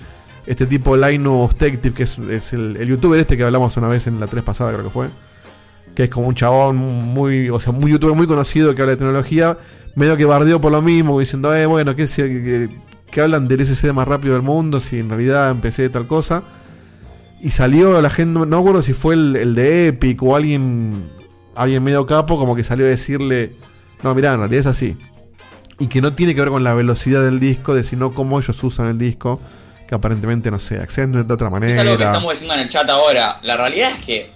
este 0.47 0.67
tipo 0.67 0.97
Linus 0.97 1.55
Tech 1.57 1.81
Tip, 1.81 1.95
que 1.95 2.03
es, 2.05 2.19
el, 2.53 2.87
youtuber 2.87 3.21
este 3.21 3.37
que 3.37 3.45
hablamos 3.45 3.77
una 3.77 3.89
vez 3.89 4.07
en 4.07 4.19
la 4.19 4.27
3 4.27 4.43
pasada, 4.43 4.73
creo 4.73 4.85
que 4.85 4.91
fue, 4.91 5.09
que 5.95 6.05
es 6.05 6.11
como 6.11 6.29
un 6.29 6.35
chabón 6.35 6.77
muy, 6.77 7.49
o 7.51 7.61
sea, 7.61 7.73
muy 7.73 7.91
youtuber 7.93 8.15
muy 8.17 8.27
conocido 8.27 8.75
que 8.75 8.83
habla 8.83 8.93
de 8.93 8.97
tecnología, 8.99 9.57
medio 9.95 10.17
que 10.17 10.25
bardeó 10.25 10.61
por 10.61 10.73
lo 10.73 10.83
mismo, 10.83 11.19
diciendo, 11.21 11.55
eh, 11.55 11.67
bueno, 11.67 11.95
que, 11.97 12.07
que, 12.07 12.69
que 13.11 13.21
hablan 13.21 13.47
del 13.49 13.67
SSD 13.67 13.93
más 13.93 14.09
rápido 14.09 14.35
del 14.35 14.43
mundo, 14.43 14.81
si 14.81 14.99
en 14.99 15.09
realidad 15.11 15.51
empecé 15.51 15.83
de 15.83 15.89
tal 15.91 16.07
cosa. 16.07 16.43
Y 17.43 17.51
salió 17.51 18.01
la 18.01 18.09
gente, 18.09 18.47
no 18.47 18.59
acuerdo 18.59 18.83
si 18.83 18.93
fue 18.95 19.15
el, 19.15 19.35
el 19.37 19.55
de 19.57 19.89
Epic 19.89 20.23
o 20.23 20.37
alguien, 20.37 21.11
alguien 21.57 21.83
medio 21.83 22.07
capo, 22.07 22.39
como 22.39 22.55
que 22.55 22.63
salió 22.63 22.87
a 22.87 22.89
decirle, 22.89 23.53
no, 24.03 24.15
mirá, 24.15 24.33
en 24.33 24.39
realidad 24.39 24.61
es 24.61 24.67
así. 24.67 24.97
Y 25.81 25.89
que 25.89 26.01
no 26.01 26.15
tiene 26.15 26.35
que 26.35 26.41
ver 26.41 26.51
con 26.51 26.63
la 26.63 26.73
velocidad 26.75 27.23
del 27.25 27.41
disco, 27.41 27.75
de 27.75 27.83
sino 27.83 28.13
cómo 28.15 28.39
ellos 28.39 28.63
usan 28.63 28.87
el 28.87 28.99
disco, 28.99 29.41
que 29.89 29.95
aparentemente, 29.97 30.53
no 30.53 30.61
sé, 30.61 30.79
acceden 30.79 31.27
de 31.27 31.35
otra 31.35 31.49
Es 31.49 31.53
manera. 31.53 31.81
algo 31.81 31.99
que 31.99 32.05
estamos 32.05 32.33
diciendo 32.33 32.55
en 32.55 32.61
el 32.61 32.69
chat 32.69 32.89
ahora. 32.89 33.41
La 33.43 33.57
realidad 33.57 33.91
es 33.99 34.05
que 34.05 34.31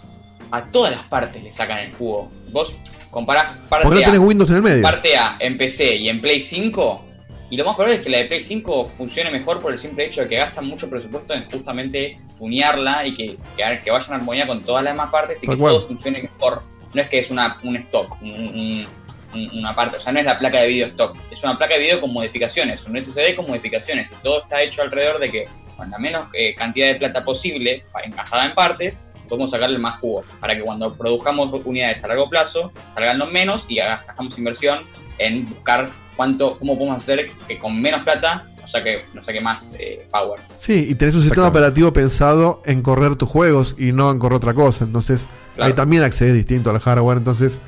a 0.51 0.65
todas 0.65 0.91
las 0.91 1.05
partes 1.05 1.45
le 1.45 1.53
sacan 1.53 1.79
el 1.79 1.95
jugo. 1.95 2.29
Vos 2.51 2.77
comparás 3.13 3.57
parte 3.69 3.89
no 3.89 3.97
A, 3.97 4.05
tenés 4.05 4.19
Windows 4.21 4.51
en 4.51 4.57
el 4.57 4.63
medio. 4.63 4.83
parte 4.83 5.17
A 5.17 5.37
en 5.39 5.57
PC 5.57 5.95
y 5.97 6.09
en 6.09 6.21
Play 6.21 6.41
5. 6.41 7.06
Y 7.49 7.57
lo 7.57 7.65
más 7.65 7.77
probable 7.77 7.99
es 7.99 8.05
que 8.05 8.11
la 8.11 8.19
de 8.19 8.25
Play 8.25 8.41
5 8.41 8.85
funcione 8.87 9.31
mejor 9.31 9.61
por 9.61 9.73
el 9.73 9.79
simple 9.79 10.05
hecho 10.07 10.23
de 10.23 10.29
que 10.29 10.37
gastan 10.37 10.67
mucho 10.67 10.91
presupuesto 10.91 11.33
en 11.33 11.49
justamente 11.51 12.19
tunearla 12.39 13.07
y 13.07 13.15
que, 13.15 13.37
que, 13.57 13.81
que 13.85 13.91
vayan 13.91 14.13
a 14.13 14.17
armonía 14.17 14.47
con 14.47 14.63
todas 14.63 14.83
las 14.83 14.95
demás 14.95 15.11
partes 15.11 15.43
y 15.43 15.47
Tal 15.47 15.55
que 15.55 15.61
cual. 15.61 15.75
todo 15.75 15.81
funcione 15.87 16.23
mejor. 16.23 16.63
No 16.93 17.03
es 17.03 17.09
que 17.09 17.19
es 17.21 17.31
una, 17.31 17.61
un 17.63 17.77
stock, 17.77 18.21
un- 18.23 18.31
un- 18.31 18.87
un- 19.35 19.59
una 19.59 19.75
parte, 19.77 19.99
o 19.99 20.01
sea, 20.01 20.13
no 20.13 20.19
es 20.19 20.25
la 20.25 20.39
placa 20.39 20.61
de 20.61 20.67
video 20.69 20.87
stock, 20.89 21.17
es 21.31 21.43
una 21.45 21.57
placa 21.59 21.75
de 21.75 21.81
video 21.81 22.01
con 22.01 22.13
modificaciones, 22.13 22.85
un 22.87 22.97
SSD 22.97 23.35
con 23.37 23.47
modificaciones, 23.47 24.11
y 24.11 24.15
todo 24.23 24.43
está 24.43 24.63
hecho 24.63 24.83
alrededor 24.83 25.19
de 25.19 25.31
que 25.31 25.49
con 25.77 25.91
la 25.91 25.99
menos 25.99 26.29
eh, 26.33 26.55
cantidad 26.55 26.87
de 26.89 26.95
plata 26.95 27.23
posible, 27.23 27.85
encajada 28.03 28.47
en 28.47 28.55
partes, 28.55 29.03
podemos 29.29 29.51
sacarle 29.51 29.79
más 29.79 30.01
jugo, 30.01 30.25
para 30.41 30.55
que 30.57 30.63
cuando 30.63 30.95
produzcamos 30.95 31.51
unidades 31.65 32.03
a 32.03 32.09
largo 32.09 32.31
plazo, 32.31 32.73
salgan 32.95 33.19
los 33.19 33.31
menos 33.31 33.67
y 33.69 33.77
gastamos 33.77 34.39
inversión 34.39 34.85
en 35.19 35.49
buscar 35.51 35.91
cuánto, 36.17 36.59
cómo 36.59 36.77
podemos 36.77 36.97
hacer 36.99 37.31
que 37.47 37.59
con 37.59 37.81
menos 37.81 38.03
plata 38.03 38.45
nos 38.61 38.71
saque, 38.71 39.05
nos 39.15 39.25
saque 39.27 39.41
más 39.41 39.75
eh, 39.79 40.07
power. 40.11 40.41
Sí, 40.59 40.87
y 40.89 40.95
tenés 40.95 41.15
un 41.15 41.23
sistema 41.23 41.49
operativo 41.49 41.93
pensado 41.93 42.63
en 42.65 42.83
correr 42.83 43.17
tus 43.17 43.29
juegos 43.29 43.77
y 43.79 43.93
no 43.93 44.11
en 44.11 44.19
correr 44.19 44.37
otra 44.37 44.55
cosa. 44.55 44.85
Entonces, 44.85 45.29
Claro. 45.55 45.69
ahí 45.69 45.75
también 45.75 46.03
accedes 46.03 46.35
distinto 46.35 46.71
al 46.71 46.79
hardware. 46.81 47.19
Entonces, 47.19 47.61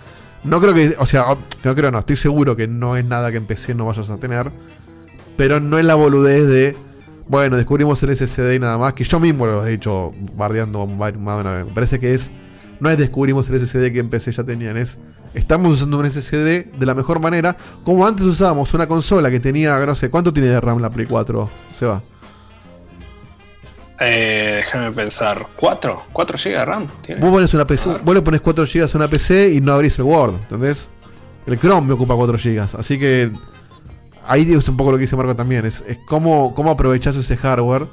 no 0.44 0.60
creo 0.60 0.74
que, 0.74 0.96
o 0.98 1.06
sea, 1.06 1.26
no 1.64 1.74
creo, 1.74 1.90
no, 1.90 1.98
estoy 1.98 2.16
seguro 2.16 2.56
que 2.56 2.66
no 2.68 2.96
es 2.96 3.04
nada 3.04 3.30
que 3.30 3.36
en 3.36 3.46
PC 3.46 3.74
no 3.74 3.86
vayas 3.86 4.10
a 4.10 4.16
tener. 4.18 4.50
Pero 5.36 5.60
no 5.60 5.78
es 5.78 5.84
la 5.84 5.94
boludez 5.94 6.46
de, 6.48 6.76
bueno, 7.28 7.56
descubrimos 7.56 8.02
el 8.02 8.16
SSD 8.16 8.54
y 8.54 8.58
nada 8.58 8.76
más, 8.78 8.94
que 8.94 9.04
yo 9.04 9.20
mismo 9.20 9.46
lo 9.46 9.64
he 9.66 9.70
dicho 9.70 10.12
bardeando 10.36 10.86
más 10.86 11.12
de 11.12 11.18
una 11.18 11.56
vez. 11.56 11.66
Me 11.66 11.72
parece 11.72 12.00
que 12.00 12.14
es, 12.14 12.30
no 12.80 12.90
es 12.90 12.98
descubrimos 12.98 13.48
el 13.50 13.60
SSD 13.60 13.92
que 13.92 14.00
en 14.00 14.10
PC 14.10 14.32
ya 14.32 14.44
tenían, 14.44 14.76
es, 14.76 14.98
estamos 15.34 15.76
usando 15.76 15.98
un 15.98 16.10
SSD 16.10 16.72
de 16.72 16.86
la 16.86 16.94
mejor 16.94 17.20
manera, 17.20 17.56
como 17.84 18.06
antes 18.06 18.26
usábamos 18.26 18.72
una 18.74 18.86
consola 18.86 19.30
que 19.30 19.40
tenía, 19.40 19.78
no 19.84 19.94
sé, 19.94 20.10
¿cuánto 20.10 20.32
tiene 20.32 20.48
de 20.48 20.60
RAM 20.60 20.80
la 20.80 20.90
Play 20.90 21.06
4? 21.06 21.48
Se 21.78 21.86
va. 21.86 22.00
Eh, 24.00 24.62
déjame 24.64 24.92
pensar. 24.92 25.46
¿4? 25.58 25.98
¿4 26.12 26.32
GB 26.32 26.58
de 26.58 26.64
RAM? 26.64 26.88
tiene? 27.02 27.20
Vos 27.20 27.30
pones 27.30 27.52
una 27.54 27.66
PC, 27.66 27.98
vos 28.04 28.14
le 28.14 28.22
pones 28.22 28.40
4 28.40 28.64
GB 28.64 28.84
a 28.84 28.96
una 28.96 29.08
PC 29.08 29.50
y 29.54 29.60
no 29.60 29.72
abrís 29.72 29.98
el 29.98 30.04
Word, 30.04 30.34
¿entendés? 30.34 30.88
El 31.46 31.58
Chrome 31.58 31.88
me 31.88 31.94
ocupa 31.94 32.14
4 32.14 32.36
GB, 32.36 32.78
así 32.78 32.98
que 32.98 33.32
ahí 34.26 34.52
es 34.52 34.68
un 34.68 34.76
poco 34.76 34.92
lo 34.92 34.98
que 34.98 35.02
dice 35.02 35.16
Marco 35.16 35.34
también, 35.34 35.64
es, 35.66 35.82
es 35.86 35.98
cómo, 36.06 36.54
cómo 36.54 36.70
aprovechás 36.70 37.16
ese 37.16 37.36
hardware 37.36 37.86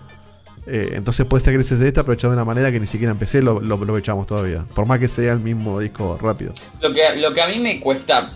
Eh, 0.68 0.94
entonces 0.94 1.26
puede 1.26 1.44
ser 1.44 1.54
que 1.54 1.58
el 1.58 1.66
SSD 1.66 2.00
aprovechado 2.00 2.32
de 2.32 2.38
una 2.38 2.46
manera 2.46 2.72
que 2.72 2.80
ni 2.80 2.88
siquiera 2.88 3.12
en 3.12 3.20
PC 3.20 3.42
lo, 3.42 3.60
lo 3.60 3.76
aprovechamos 3.76 4.26
todavía. 4.26 4.66
Por 4.74 4.86
más 4.86 5.00
que 5.00 5.08
sea 5.08 5.34
el 5.34 5.40
mismo 5.40 5.80
disco 5.80 6.18
rápido. 6.22 6.54
Lo 6.82 6.92
que, 6.92 7.16
lo 7.18 7.34
que 7.34 7.42
a 7.42 7.48
mí 7.48 7.60
me 7.60 7.80
cuesta 7.80 8.34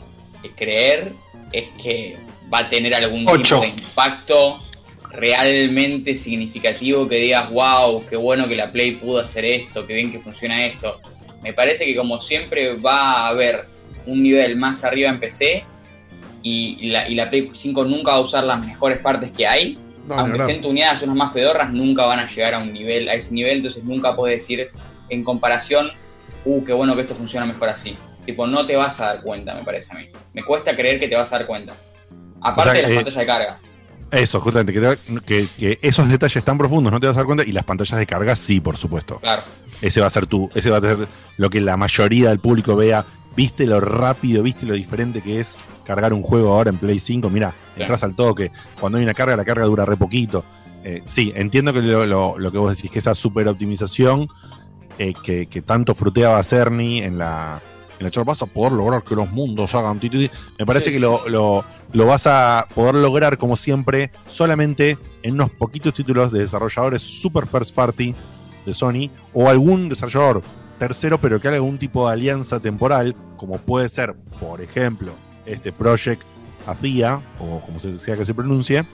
creer 0.56 1.14
es 1.52 1.70
que 1.82 2.18
va 2.54 2.60
a 2.60 2.70
tener 2.70 2.94
algún 2.94 3.28
Ocho. 3.28 3.62
tipo 3.62 3.62
de 3.62 3.68
impacto 3.82 4.64
realmente 5.12 6.16
significativo 6.16 7.08
que 7.08 7.16
digas, 7.16 7.50
wow, 7.50 8.06
qué 8.06 8.16
bueno 8.16 8.48
que 8.48 8.56
la 8.56 8.72
Play 8.72 8.92
pudo 8.92 9.20
hacer 9.20 9.44
esto, 9.46 9.86
qué 9.88 9.94
bien 9.96 10.12
que 10.12 10.20
funciona 10.20 10.66
esto. 10.66 11.00
Me 11.42 11.54
parece 11.54 11.86
que 11.86 11.96
como 11.96 12.20
siempre 12.20 12.76
va 12.76 13.14
a 13.14 13.28
haber 13.30 13.66
un 14.06 14.22
nivel 14.22 14.56
más 14.56 14.84
arriba 14.84 15.10
en 15.10 15.20
PC 15.20 15.64
y 16.44 16.90
la, 16.90 17.08
y 17.10 17.16
la 17.16 17.30
Play 17.30 17.50
5 17.52 17.86
nunca 17.86 18.12
va 18.12 18.18
a 18.18 18.22
usar 18.22 18.44
las 18.44 18.66
mejores 18.66 19.00
partes 19.00 19.32
que 19.32 19.48
hay. 19.48 19.78
No, 20.16 20.20
Aunque 20.22 20.40
estén 20.40 20.62
tuneadas 20.62 21.02
unas 21.04 21.16
más 21.16 21.32
pedorras, 21.34 21.72
nunca 21.72 22.06
van 22.06 22.20
a 22.20 22.28
llegar 22.28 22.56
a 22.56 22.60
un 22.60 22.74
nivel, 22.74 23.08
a 23.10 23.14
ese 23.14 23.34
nivel, 23.34 23.58
entonces 23.58 23.84
nunca 23.84 24.16
puedes 24.16 24.42
decir 24.42 24.70
en 25.10 25.24
comparación, 25.24 25.92
uh, 26.46 26.64
qué 26.66 26.74
bueno 26.74 26.96
que 26.96 27.02
esto 27.02 27.16
funciona 27.16 27.46
mejor 27.46 27.70
así. 27.70 27.96
Tipo, 28.26 28.48
no 28.48 28.66
te 28.66 28.76
vas 28.76 29.00
a 29.02 29.06
dar 29.06 29.22
cuenta, 29.22 29.54
me 29.56 29.64
parece 29.64 29.92
a 29.92 29.96
mí. 29.96 30.10
Me 30.34 30.44
cuesta 30.44 30.76
creer 30.76 31.00
que 31.00 31.08
te 31.08 31.16
vas 31.16 31.32
a 31.32 31.38
dar 31.38 31.48
cuenta. 31.48 31.74
Aparte 32.42 32.70
O 32.70 32.74
sea, 32.74 32.74
de 32.74 32.82
las 32.82 32.92
eh, 32.92 32.96
pantallas 32.96 33.20
de 33.20 33.26
carga. 33.26 33.58
Eso, 34.12 34.40
justamente, 34.42 34.74
que, 34.74 34.80
te- 34.82 35.22
que- 35.26 35.48
que 35.58 35.80
esos 35.82 36.10
detalles 36.10 36.44
tan 36.44 36.58
profundos 36.58 36.92
no 36.92 37.00
te 37.00 37.06
vas 37.08 37.16
a 37.16 37.20
dar 37.20 37.26
cuenta 37.28 37.44
y 37.44 37.52
las 37.52 37.64
pantallas 37.64 38.00
de 38.00 38.08
carga 38.08 38.36
sí, 38.36 38.60
por 38.60 38.78
supuesto. 38.78 39.20
Claro. 39.20 39.44
Ese 39.82 40.02
va 40.02 40.08
a 40.08 40.10
ser 40.10 40.26
tú, 40.26 40.50
ese 40.56 40.70
va 40.72 40.78
a 40.78 40.82
ser 40.82 41.08
lo 41.38 41.50
que 41.50 41.62
la 41.62 41.78
mayoría 41.78 42.30
del 42.30 42.40
público 42.40 42.76
vea. 42.76 43.06
¿Viste 43.36 43.66
lo 43.66 43.80
rápido, 43.80 44.42
viste 44.44 44.66
lo 44.66 44.74
diferente 44.74 45.22
que 45.22 45.40
es 45.40 45.58
cargar 45.90 46.14
un 46.14 46.22
juego 46.22 46.54
ahora 46.54 46.70
en 46.70 46.78
Play 46.78 47.00
5? 47.00 47.30
Mira, 47.32 47.54
entras 47.76 48.04
al 48.04 48.16
toque. 48.16 48.52
Cuando 48.80 48.98
hay 49.00 49.04
una 49.04 49.14
carga, 49.16 49.36
la 49.36 49.44
carga 49.46 49.66
dura 49.66 49.86
re 49.86 49.98
poquito. 49.98 50.44
Eh, 50.84 51.02
sí, 51.06 51.34
entiendo 51.36 51.74
que 51.74 51.82
lo, 51.82 52.06
lo- 52.06 52.38
lo 52.38 52.52
que 52.52 52.58
vos 52.60 52.76
decís, 52.76 52.92
que 52.92 53.00
esa 53.00 53.14
super 53.16 53.48
optimización 53.48 54.28
eh, 55.00 55.14
que, 55.24 55.48
que 55.48 55.62
tanto 55.62 55.96
fruteaba 55.96 56.42
Cerny 56.44 57.00
en 57.00 57.18
la, 57.18 57.60
en 58.00 58.06
la 58.06 58.22
a 58.32 58.46
poder 58.46 58.72
lograr 58.74 59.04
que 59.04 59.16
los 59.16 59.30
mundos 59.32 59.74
hagan 59.76 60.00
ti, 60.00 60.10
ti, 60.10 60.28
ti. 60.28 60.38
Me 60.60 60.66
parece 60.66 60.86
Sí, 60.86 60.92
que 60.92 60.98
sí. 60.98 61.02
lo, 61.02 61.28
lo- 61.28 61.66
lo 61.92 62.06
vas 62.06 62.28
a 62.28 62.68
poder 62.76 62.96
lograr, 62.96 63.38
como 63.40 63.56
siempre, 63.58 64.12
solamente 64.28 64.98
en 65.24 65.34
unos 65.34 65.50
poquitos 65.50 65.94
títulos 65.94 66.32
de 66.32 66.40
desarrolladores 66.42 67.02
super 67.02 67.48
first 67.48 67.74
party 67.74 68.14
de 68.66 68.74
Sony 68.74 69.10
o 69.34 69.50
algún 69.50 69.90
desarrollador 69.90 70.44
tercero, 70.78 71.20
pero 71.20 71.42
que 71.42 71.48
haga 71.50 71.58
algún 71.58 71.78
tipo 71.80 72.08
de 72.08 72.14
alianza 72.14 72.60
temporal, 72.62 73.16
como 73.38 73.58
puede 73.58 73.90
ser, 73.90 74.16
por 74.40 74.62
ejemplo, 74.62 75.12
este 75.50 75.72
Project 75.72 76.22
AFIA, 76.68 77.20
o 77.40 77.60
como 77.62 77.80
se- 77.80 77.98
sea 78.00 78.16
que 78.16 78.26
se 78.26 78.34
pronuncie. 78.34 78.86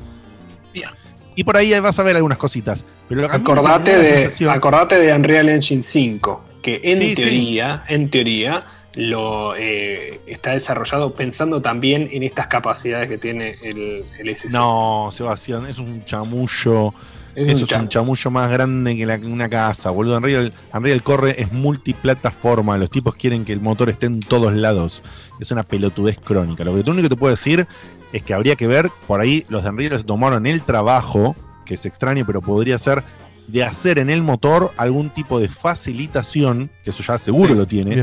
Y 1.37 1.43
por 1.43 1.57
ahí 1.57 1.77
vas 1.79 1.99
a 1.99 2.03
ver 2.03 2.15
algunas 2.15 2.37
cositas. 2.37 2.85
Pero 3.09 3.25
Acordate 3.29 3.97
de, 3.97 4.17
sensación- 4.19 4.51
acordate 4.51 4.97
de 4.97 5.13
Unreal 5.13 5.49
Engine 5.49 5.81
5, 5.81 6.43
que 6.61 6.79
en 6.83 6.97
Sí, 6.99 7.09
sí. 7.09 7.15
teoría, 7.15 7.83
en 7.89 8.09
teoría, 8.09 8.63
lo 8.93 9.53
eh, 9.57 10.21
está 10.27 10.51
desarrollado 10.51 11.11
pensando 11.13 11.61
también 11.61 12.07
en 12.11 12.23
estas 12.23 12.47
capacidades 12.47 13.09
que 13.09 13.17
tiene 13.17 13.57
el, 13.61 14.05
el. 14.17 14.35
No, 14.51 15.09
Sebastián, 15.11 15.65
es 15.67 15.77
un 15.77 16.05
chamullo. 16.05 16.93
Es 17.35 17.51
es 17.57 17.61
un 17.61 17.67
chamullo. 17.67 17.89
chamullo 17.89 18.31
más 18.31 18.49
grande 18.51 18.95
que 18.95 19.05
la- 19.05 19.17
una 19.23 19.49
casa, 19.49 19.89
boludo. 19.89 20.17
Unreal, 20.17 20.53
Unreal 20.73 21.03
corre, 21.03 21.41
es 21.41 21.51
multiplataforma. 21.51 22.77
Los 22.77 22.89
tipos 22.89 23.15
quieren 23.15 23.45
que 23.45 23.53
el 23.53 23.61
motor 23.61 23.89
esté 23.89 24.05
en 24.07 24.19
todos 24.21 24.53
lados. 24.53 25.01
Es 25.39 25.51
una 25.51 25.63
pelotudez 25.63 26.17
crónica. 26.19 26.63
Lo 26.63 26.73
que 26.73 26.83
lo 26.83 26.91
único 26.91 27.03
que 27.09 27.15
te 27.15 27.19
puedo 27.19 27.31
decir 27.31 27.67
es 28.13 28.21
que 28.23 28.33
habría 28.33 28.55
que 28.55 28.67
ver, 28.67 28.89
por 29.07 29.19
ahí 29.21 29.45
los 29.49 29.63
de 29.63 29.69
Unreal 29.69 29.97
se 29.99 30.05
tomaron 30.05 30.45
el 30.47 30.61
trabajo, 30.61 31.35
que 31.65 31.73
es 31.73 31.85
extraño, 31.85 32.25
pero 32.25 32.41
podría 32.41 32.77
ser 32.77 33.03
de 33.47 33.63
hacer 33.63 33.99
en 33.99 34.09
el 34.09 34.23
motor 34.23 34.71
algún 34.77 35.09
tipo 35.11 35.39
de 35.39 35.47
facilitación, 35.49 36.71
que 36.83 36.89
eso 36.89 37.03
ya 37.03 37.17
seguro 37.17 37.49
Sí, 37.49 37.55
lo 37.55 37.67
tiene, 37.67 37.95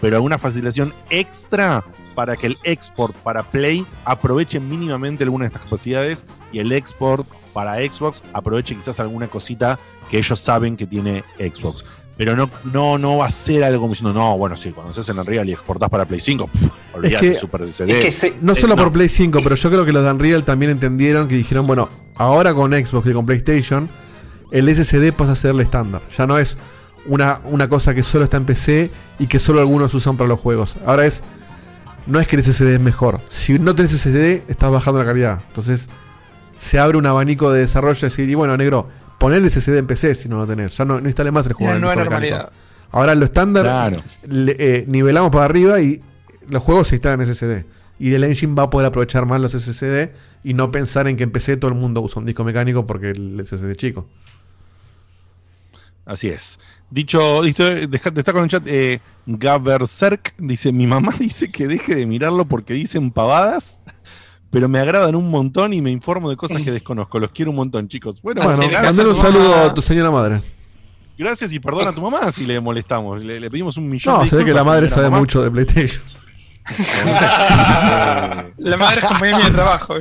pero 0.00 0.16
alguna 0.16 0.36
facilitación 0.36 0.92
extra 1.08 1.82
para 2.14 2.36
que 2.36 2.48
el 2.48 2.58
export 2.64 3.14
para 3.16 3.42
Play 3.50 3.86
aproveche 4.04 4.60
mínimamente 4.60 5.24
alguna 5.24 5.44
de 5.44 5.46
estas 5.48 5.62
capacidades 5.62 6.24
y 6.52 6.58
el 6.58 6.72
export 6.72 7.26
para 7.52 7.76
Xbox 7.76 8.22
aproveche 8.32 8.74
quizás 8.76 8.98
alguna 9.00 9.26
cosita 9.28 9.78
que 10.10 10.18
ellos 10.18 10.40
saben 10.40 10.76
que 10.76 10.86
tiene 10.86 11.24
Xbox. 11.38 11.84
Pero 12.16 12.36
no, 12.36 12.50
no, 12.72 12.98
no 12.98 13.16
va 13.18 13.26
a 13.26 13.30
ser 13.30 13.64
algo 13.64 13.80
como 13.80 13.92
diciendo, 13.94 14.12
no, 14.12 14.36
bueno, 14.36 14.54
sí, 14.56 14.72
cuando 14.72 14.90
haces 14.90 15.08
en 15.08 15.18
Unreal 15.18 15.48
y 15.48 15.52
exportás 15.52 15.88
para 15.88 16.04
Play 16.04 16.20
5, 16.20 16.48
pff, 16.48 16.68
olvidate, 16.94 17.32
que- 17.32 17.38
Super 17.38 17.66
CD. 17.72 18.12
no 18.42 18.54
solo 18.54 18.74
Eh, 18.74 18.76
por 18.76 18.92
Play 18.92 19.08
5, 19.08 19.40
pero 19.42 19.54
yo 19.56 19.70
creo 19.70 19.84
que 19.86 19.92
los 19.92 20.04
de 20.04 20.10
Unreal 20.10 20.44
también 20.44 20.70
entendieron 20.70 21.28
que 21.28 21.36
dijeron, 21.36 21.66
bueno, 21.66 21.88
ahora 22.16 22.52
con 22.52 22.72
Xbox 22.72 23.08
y 23.08 23.12
con 23.14 23.24
PlayStation, 23.24 23.88
el 24.50 24.68
SSD 24.68 25.12
pasa 25.12 25.32
a 25.32 25.36
ser 25.36 25.52
el 25.52 25.60
estándar. 25.60 26.02
Ya 26.18 26.26
no 26.26 26.36
es 26.38 26.58
una, 27.06 27.40
una 27.44 27.68
cosa 27.70 27.94
que 27.94 28.02
solo 28.02 28.24
está 28.24 28.36
en 28.36 28.44
PC 28.44 28.90
y 29.18 29.26
que 29.26 29.38
solo 29.38 29.60
algunos 29.60 29.94
usan 29.94 30.18
para 30.18 30.28
los 30.28 30.40
juegos. 30.40 30.76
Ahora 30.84 31.06
es, 31.06 31.22
no 32.06 32.20
es 32.20 32.26
que 32.28 32.36
el 32.36 32.42
SSD 32.42 32.74
es 32.74 32.80
mejor. 32.80 33.20
Si 33.30 33.58
no 33.58 33.74
tenés 33.74 33.92
SSD, 33.92 34.42
estás 34.50 34.70
bajando 34.70 34.98
la 35.00 35.06
calidad. 35.06 35.40
Entonces, 35.48 35.88
se 36.60 36.78
abre 36.78 36.98
un 36.98 37.06
abanico 37.06 37.50
de 37.50 37.60
desarrollo 37.60 37.98
y 37.98 38.10
decir, 38.10 38.28
y 38.28 38.34
bueno, 38.34 38.54
negro, 38.56 38.86
poner 39.18 39.42
el 39.42 39.50
SSD 39.50 39.78
en 39.78 39.86
PC 39.86 40.14
si 40.14 40.28
no 40.28 40.36
lo 40.36 40.46
tenés. 40.46 40.76
Ya 40.76 40.84
no, 40.84 41.00
no 41.00 41.08
instale 41.08 41.30
más 41.30 41.46
el 41.46 41.54
juego. 41.54 41.72
Mecánico. 41.72 42.00
normalidad. 42.00 42.50
Ahora 42.92 43.14
lo 43.14 43.24
estándar 43.24 43.64
Claro. 43.64 44.02
le- 44.26 44.56
eh, 44.58 44.84
nivelamos 44.86 45.30
para 45.30 45.46
arriba 45.46 45.80
y 45.80 46.02
los 46.48 46.62
juegos 46.62 46.88
se 46.88 46.96
instalan 46.96 47.20
en 47.22 47.26
SSD. 47.34 47.64
Y 47.98 48.12
el 48.12 48.24
engine 48.24 48.54
va 48.54 48.64
a 48.64 48.70
poder 48.70 48.86
aprovechar 48.88 49.24
más 49.26 49.40
los 49.40 49.54
SSD 49.54 50.10
y 50.44 50.52
no 50.54 50.70
pensar 50.70 51.06
en 51.08 51.16
que 51.16 51.22
en 51.22 51.30
PC 51.30 51.56
todo 51.56 51.70
el 51.70 51.76
mundo 51.78 52.00
usa 52.02 52.20
un 52.20 52.26
disco 52.26 52.44
mecánico 52.44 52.86
porque 52.86 53.10
el 53.10 53.40
SSD 53.46 53.70
es 53.70 53.76
chico. 53.78 54.06
Así 56.04 56.28
es. 56.28 56.58
Dicho, 56.90 57.42
dicho 57.42 57.64
deja- 57.64 58.10
destaca 58.10 58.38
en 58.38 58.44
el 58.44 58.50
chat, 58.50 58.64
eh, 58.66 59.00
Gaberserk 59.26 60.34
dice, 60.38 60.72
mi 60.72 60.86
mamá 60.86 61.12
dice 61.18 61.50
que 61.50 61.68
deje 61.68 61.94
de 61.94 62.06
mirarlo 62.06 62.46
porque 62.46 62.74
dicen 62.74 63.10
pavadas, 63.12 63.78
pero 64.50 64.68
me 64.68 64.78
agradan 64.80 65.14
un 65.14 65.30
montón 65.30 65.72
y 65.72 65.80
me 65.82 65.90
informo 65.90 66.28
de 66.30 66.36
cosas 66.36 66.60
que 66.62 66.70
desconozco. 66.72 67.18
Los 67.18 67.30
quiero 67.30 67.50
un 67.50 67.56
montón, 67.56 67.88
chicos. 67.88 68.20
Bueno, 68.22 68.42
Bueno, 68.42 68.62
mandale 68.70 69.08
un 69.10 69.16
saludo 69.16 69.54
a 69.54 69.72
tu 69.74 69.80
señora 69.82 70.10
madre. 70.10 70.40
Gracias 71.18 71.52
y 71.52 71.60
perdona 71.60 71.90
a 71.90 71.94
tu 71.94 72.00
mamá 72.00 72.32
si 72.32 72.46
le 72.46 72.58
molestamos. 72.60 73.22
Le, 73.22 73.38
le 73.40 73.50
pedimos 73.50 73.76
un 73.76 73.88
millón 73.88 74.14
No, 74.14 74.22
de 74.22 74.28
se 74.28 74.36
ve 74.36 74.44
que 74.44 74.54
la 74.54 74.64
madre 74.64 74.88
sabe 74.88 75.04
mamá. 75.10 75.18
mucho 75.20 75.42
de 75.42 75.50
PlayStation. 75.50 76.02
La 78.58 78.76
madre 78.76 79.00
es 79.00 79.06
compañera 79.06 79.38
de 79.44 79.50
trabajo. 79.50 79.94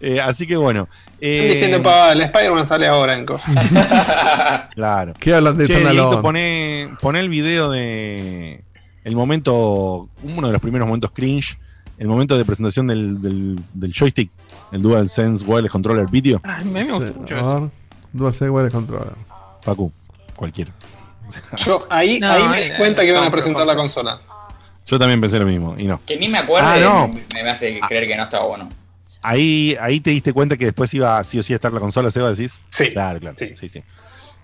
Eh, 0.00 0.20
así 0.20 0.46
que 0.46 0.56
bueno. 0.56 0.88
eh, 1.20 1.38
Están 1.38 1.50
diciendo 1.50 1.82
para 1.82 2.12
el 2.12 2.20
Spider-Man 2.20 2.66
sale 2.66 2.86
ahora 2.86 3.14
en 3.14 3.26
Claro. 4.74 5.14
¿Qué 5.18 5.34
hablan 5.34 5.56
de 5.58 5.66
Che, 5.66 5.82
poné, 6.22 6.90
poné 7.00 7.20
el 7.20 7.28
video 7.28 7.70
de. 7.70 8.62
El 9.04 9.16
momento. 9.16 10.08
Uno 10.22 10.46
de 10.46 10.52
los 10.52 10.62
primeros 10.62 10.86
momentos 10.86 11.10
cringe. 11.12 11.58
El 11.98 12.06
momento 12.08 12.36
de 12.38 12.44
presentación 12.44 12.86
del, 12.86 13.20
del, 13.20 13.60
del 13.74 13.92
joystick. 13.92 14.30
El 14.72 14.82
DualSense 14.82 15.44
Wireless 15.44 15.72
Controller 15.72 16.06
Video. 16.10 16.40
Ay, 16.44 16.64
me 16.66 16.84
gusta 16.84 17.12
mucho 17.18 17.36
eso. 17.36 17.70
DualSense 18.12 18.50
Wireless 18.50 18.72
Controller. 18.74 19.12
Facu, 19.62 19.90
cualquiera. 20.36 20.72
Yo 21.58 21.78
ahí, 21.90 22.20
No, 22.20 22.30
ahí 22.30 22.48
me 22.48 22.64
di 22.64 22.76
cuenta 22.76 23.02
que 23.02 23.08
iban 23.08 23.24
a 23.24 23.30
presentar 23.30 23.66
la 23.66 23.76
consola. 23.76 24.20
Yo 24.86 24.98
también 24.98 25.20
pensé 25.20 25.38
lo 25.38 25.44
mismo. 25.46 25.74
Y 25.78 25.84
no. 25.86 26.00
Que 26.06 26.16
ni 26.16 26.28
me 26.28 26.38
acuerdo 26.38 26.68
Ah, 26.68 26.78
no. 26.80 27.08
me, 27.08 27.42
me 27.42 27.50
hace 27.50 27.78
creer 27.88 28.06
que 28.06 28.16
no 28.16 28.22
estaba 28.22 28.46
bueno. 28.46 28.68
Ahí, 29.20 29.76
ahí 29.80 30.00
te 30.00 30.10
diste 30.10 30.32
cuenta 30.32 30.56
que 30.56 30.64
después 30.66 30.94
iba 30.94 31.22
sí 31.24 31.38
o 31.38 31.42
sí 31.42 31.52
a 31.52 31.56
estar 31.56 31.72
la 31.72 31.80
consola, 31.80 32.10
Seba, 32.10 32.30
decís. 32.30 32.62
Sí. 32.70 32.90
Claro, 32.92 33.18
claro. 33.20 33.36
Sí, 33.38 33.68
sí. 33.68 33.82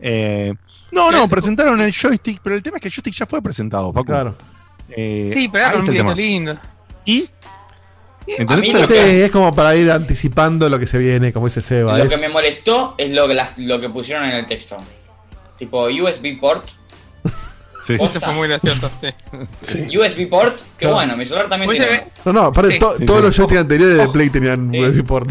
Eh, 0.00 0.52
no, 0.90 1.10
no, 1.10 1.28
presentaron 1.28 1.80
el 1.80 1.92
joystick, 1.94 2.40
pero 2.42 2.56
el 2.56 2.62
tema 2.62 2.76
es 2.78 2.82
que 2.82 2.88
el 2.88 2.94
joystick 2.94 3.14
ya 3.14 3.24
fue 3.26 3.40
presentado, 3.40 3.92
Facu. 3.92 4.06
Claro. 4.06 4.36
Eh, 4.90 5.30
Sí, 5.32 5.48
pero 5.48 5.66
era 5.66 5.78
un 5.78 6.16
lindo. 6.16 6.58
¿Y? 7.06 7.30
¿Entendés? 8.26 8.72
Sí, 8.72 8.86
que- 8.86 9.24
es 9.26 9.30
como 9.30 9.52
para 9.54 9.74
ir 9.76 9.90
anticipando 9.90 10.68
lo 10.68 10.78
que 10.78 10.86
se 10.86 10.98
viene, 10.98 11.32
como 11.32 11.46
dice 11.46 11.60
Seba. 11.60 11.98
Lo 11.98 12.04
es- 12.04 12.10
que 12.10 12.16
me 12.16 12.28
molestó 12.28 12.94
es 12.98 13.10
lo 13.10 13.28
que, 13.28 13.34
las- 13.34 13.58
lo 13.58 13.80
que 13.80 13.88
pusieron 13.90 14.24
en 14.24 14.32
el 14.32 14.46
texto. 14.46 14.76
Tipo 15.58 15.86
USB 15.88 16.38
port. 16.40 16.64
Sí, 17.82 17.94
Eso 17.94 18.08
fue 18.18 18.32
muy 18.32 18.48
gracioso, 18.48 18.90
sí. 19.00 19.98
USB 19.98 20.26
port, 20.26 20.56
qué 20.78 20.86
Claro. 20.86 20.94
bueno, 20.94 21.16
mi 21.18 21.26
celular 21.26 21.50
también 21.50 21.70
tiene. 21.70 22.06
No, 22.24 22.32
no, 22.32 22.40
aparte 22.44 22.72
Sí. 22.72 22.78
to- 22.78 22.94
todos 23.04 23.20
sí. 23.20 23.26
los 23.26 23.36
joysticks 23.36 23.60
anteriores 23.60 23.98
de 23.98 24.08
Play 24.08 24.30
tenían 24.30 24.70
USB 24.74 25.02
port. 25.04 25.30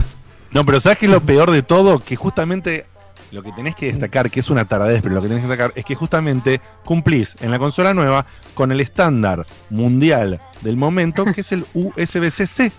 No, 0.51 0.63
pero 0.63 0.79
¿sabes 0.79 0.99
qué 0.99 1.07
es 1.07 1.11
lo 1.11 1.19
peor 1.19 1.49
de 1.49 1.63
todo? 1.63 1.97
Que 1.97 2.15
justamente 2.15 2.85
lo 3.31 3.41
que 3.41 3.51
tenés 3.53 3.75
que 3.75 3.87
destacar, 3.87 4.29
que 4.29 4.39
es 4.41 4.51
una 4.51 4.65
taradez, 4.65 5.01
pero 5.01 5.15
lo 5.15 5.21
que 5.23 5.29
tenés 5.29 5.41
que 5.43 5.47
destacar 5.49 5.73
es 5.75 5.83
que 5.83 5.95
justamente 5.95 6.61
cumplís 6.85 7.37
en 7.41 7.49
la 7.49 7.57
consola 7.57 7.91
nueva 7.95 8.27
con 8.53 8.71
el 8.71 8.79
estándar 8.81 9.43
mundial 9.71 10.39
del 10.61 10.77
momento, 10.77 11.25
que 11.33 11.41
es 11.41 11.51
el 11.53 11.65
USB-C. 11.73 12.71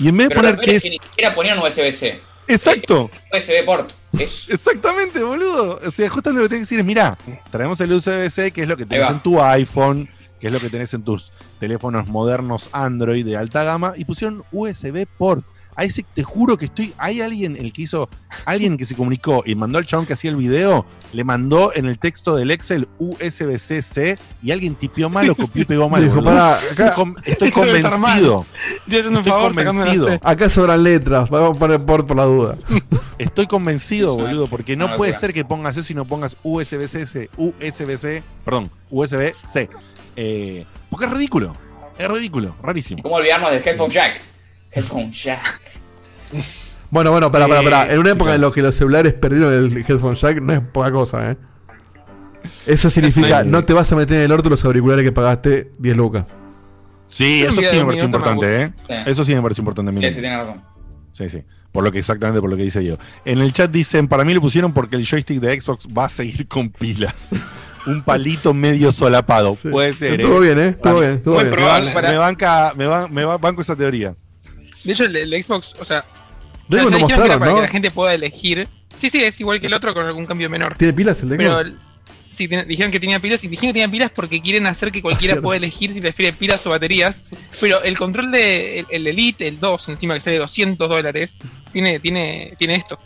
Y 0.00 0.08
en 0.08 0.16
vez 0.16 0.28
de 0.28 0.34
Pero 0.34 0.48
poner 0.48 0.60
que 0.60 0.76
es 0.76 0.82
que 0.82 0.90
ni 0.90 0.98
siquiera 0.98 1.34
ponían 1.34 1.58
USB-C. 1.58 2.20
Exacto. 2.48 3.10
USB 3.32 3.64
port. 3.64 3.92
Es, 4.18 4.46
Exactamente, 4.48 5.22
boludo. 5.22 5.78
O 5.86 5.90
sea, 5.90 6.08
justamente 6.08 6.42
lo 6.42 6.48
que 6.48 6.54
tenés 6.54 6.68
que 6.68 6.74
decir 6.74 6.78
es, 6.80 6.84
mirá, 6.84 7.18
traemos 7.50 7.80
el 7.80 7.92
USB-C, 7.92 8.50
que 8.50 8.62
es 8.62 8.68
lo 8.68 8.76
que 8.76 8.86
tenés 8.86 9.10
en 9.10 9.22
tu 9.22 9.40
iPhone, 9.40 10.08
que 10.40 10.48
es 10.48 10.52
lo 10.52 10.58
que 10.58 10.68
tenés 10.68 10.92
en 10.94 11.02
tus 11.02 11.32
teléfonos 11.58 12.08
modernos 12.08 12.68
Android 12.72 13.24
de 13.24 13.36
alta 13.36 13.62
gama, 13.62 13.92
y 13.96 14.04
pusieron 14.04 14.44
USB 14.50 15.06
port. 15.06 15.44
A 15.80 15.84
ese, 15.84 16.04
te 16.14 16.22
juro 16.22 16.58
que 16.58 16.66
estoy. 16.66 16.92
Hay 16.98 17.22
alguien, 17.22 17.56
el 17.56 17.72
que 17.72 17.82
hizo. 17.82 18.10
Alguien 18.44 18.76
que 18.76 18.84
se 18.84 18.94
comunicó 18.94 19.42
y 19.46 19.54
mandó 19.54 19.78
al 19.78 19.86
chabón 19.86 20.04
que 20.04 20.12
hacía 20.12 20.30
el 20.30 20.36
video, 20.36 20.84
le 21.14 21.24
mandó 21.24 21.72
en 21.74 21.86
el 21.86 21.98
texto 21.98 22.36
del 22.36 22.50
Excel 22.50 22.86
USB-C 22.98 24.18
y 24.42 24.50
alguien 24.50 24.74
tipió 24.74 25.08
mal 25.08 25.28
o 25.30 25.34
copió 25.34 25.62
y 25.62 25.64
pegó 25.64 25.88
mal. 25.88 26.04
Dijo, 26.04 26.22
pará, 26.22 26.58
estoy, 27.26 27.48
acá- 27.48 27.50
convencido. 27.54 28.46
Estoy 28.80 28.98
haciendo 28.98 29.08
un 29.10 29.16
Estoy 29.26 29.30
favor 29.32 29.54
convencido. 29.54 30.18
Acá 30.22 30.48
sobran 30.48 30.82
letras, 30.82 31.30
vamos 31.30 31.56
a 31.56 31.58
poner 31.58 31.80
por, 31.84 32.06
por 32.06 32.16
la 32.16 32.24
duda. 32.24 32.56
Estoy 33.18 33.46
convencido, 33.46 34.14
una- 34.14 34.24
boludo, 34.24 34.48
porque 34.48 34.76
no 34.76 34.84
una 34.86 34.96
puede 34.96 35.12
ser 35.14 35.32
que 35.32 35.44
pongas 35.44 35.76
eso 35.76 35.92
y 35.92 35.96
no 35.96 36.04
pongas 36.04 36.36
USB-C, 36.42 37.30
USB-C, 37.36 38.22
perdón, 38.44 38.70
USB-C. 38.90 39.70
Eh, 40.16 40.64
porque 40.90 41.06
es 41.06 41.12
ridículo. 41.12 41.56
Es 41.98 42.08
ridículo, 42.08 42.54
rarísimo. 42.62 43.02
¿Cómo 43.02 43.16
olvidarnos 43.16 43.50
del 43.50 43.62
headphone 43.66 43.90
jack? 43.90 44.20
Headphone 44.72 45.10
jack. 45.10 45.60
Bueno, 46.90 47.12
bueno, 47.12 47.30
pará, 47.30 47.46
pará, 47.46 47.62
pará. 47.62 47.92
En 47.92 47.98
una 48.00 48.10
sí, 48.10 48.16
época 48.16 48.30
claro. 48.30 48.34
en 48.36 48.48
la 48.48 48.50
que 48.54 48.62
los 48.62 48.74
celulares 48.74 49.12
perdieron 49.14 49.52
el 49.52 49.76
headphone 49.78 50.14
jack, 50.16 50.40
no 50.40 50.52
es 50.52 50.60
poca 50.60 50.90
cosa, 50.90 51.30
¿eh? 51.32 51.36
Eso 52.66 52.90
significa, 52.90 53.42
Eh. 53.42 53.44
no 53.44 53.64
te 53.64 53.72
vas 53.74 53.90
a 53.92 53.96
meter 53.96 54.16
en 54.18 54.22
el 54.24 54.32
orto 54.32 54.48
los 54.50 54.64
auriculares 54.64 55.04
que 55.04 55.12
pagaste 55.12 55.70
10 55.78 55.96
lucas. 55.96 56.26
Sí, 57.06 57.42
Un 57.42 57.52
eso 57.52 57.60
sí 57.60 57.76
me 57.76 57.84
me 57.84 57.98
importante, 58.00 58.62
¿eh? 58.62 58.72
Sí. 58.88 58.94
Eso 59.06 59.24
sí 59.24 59.34
me 59.34 59.42
parece 59.42 59.60
importante. 59.60 59.92
Sí, 60.00 60.14
sí, 60.14 60.20
tiene 60.20 60.36
razón. 60.36 60.62
Sí, 61.12 61.28
sí. 61.28 61.42
Por 61.72 61.84
lo 61.84 61.92
que 61.92 61.98
exactamente 62.00 62.40
por 62.40 62.50
lo 62.50 62.56
que 62.56 62.62
dice 62.64 62.84
yo. 62.84 62.96
En 63.24 63.38
el 63.40 63.52
chat 63.52 63.70
dicen, 63.70 64.08
para 64.08 64.24
mí 64.24 64.32
lo 64.34 64.40
pusieron 64.40 64.72
porque 64.72 64.96
el 64.96 65.06
joystick 65.06 65.38
de 65.40 65.60
Xbox 65.60 65.86
va 65.96 66.06
a 66.06 66.08
seguir 66.08 66.48
con 66.48 66.70
pilas. 66.70 67.34
Un 67.86 68.02
palito 68.02 68.52
medio 68.52 68.92
solapado. 68.92 69.54
Puede 69.54 69.92
ser. 69.92 70.20
Estuvo 70.20 70.38
¿eh? 70.42 70.46
bien, 70.54 70.58
¿eh? 70.58 70.68
Estuvo 70.68 71.00
bien, 71.00 71.12
estuvo 71.12 71.34
bien. 71.36 71.46
Me, 71.50 71.52
probable. 71.56 71.86
ban- 71.90 71.94
Para- 71.94 72.10
me 72.10 72.18
banca, 72.18 72.72
me, 72.76 72.86
ban- 72.86 73.10
me 73.10 73.24
ba- 73.24 73.38
banco 73.38 73.62
esa 73.62 73.74
teoría. 73.76 74.14
De 74.84 74.92
hecho, 74.92 75.04
el, 75.04 75.16
el 75.16 75.42
Xbox, 75.44 75.76
o 75.80 75.84
sea, 75.84 76.04
Ya 76.78 76.82
lo 76.84 76.90
dijeron 76.90 77.08
que 77.08 77.14
era 77.14 77.18
mostraron, 77.18 77.38
para 77.40 77.50
¿no? 77.50 77.56
que 77.56 77.62
la 77.62 77.68
gente 77.68 77.90
pueda 77.90 78.14
elegir. 78.14 78.68
Sí, 78.98 79.10
sí, 79.10 79.22
es 79.22 79.40
igual 79.40 79.60
que 79.60 79.66
el 79.66 79.74
otro 79.74 79.92
con 79.94 80.06
algún 80.06 80.26
cambio 80.26 80.48
menor. 80.50 80.76
¿Tiene 80.76 80.92
pilas 80.92 81.22
el 81.22 81.30
de 81.30 81.36
Pero 81.36 81.60
el- 81.60 81.78
sí, 82.28 82.46
dijeron 82.46 82.92
que 82.92 83.00
tenía 83.00 83.18
pilas 83.18 83.42
y 83.44 83.48
dijeron 83.48 83.70
que 83.70 83.80
tenía 83.80 83.90
pilas 83.90 84.10
porque 84.14 84.40
quieren 84.40 84.66
hacer 84.66 84.92
que 84.92 85.00
cualquiera 85.02 85.34
cierto. 85.34 85.42
pueda 85.42 85.56
elegir 85.58 85.92
si 85.94 86.00
prefiere 86.00 86.32
pilas 86.36 86.66
o 86.66 86.70
baterías. 86.70 87.22
Pero 87.60 87.82
el 87.82 87.96
control 87.98 88.30
de 88.30 88.80
el, 88.80 88.86
el 88.90 89.06
Elite, 89.06 89.48
el 89.48 89.58
2, 89.60 89.88
encima 89.90 90.14
que 90.14 90.20
sale 90.20 90.38
200 90.38 90.88
dólares, 90.88 91.32
tiene, 91.72 91.98
tiene, 92.00 92.54
tiene 92.58 92.74
esto. 92.76 92.98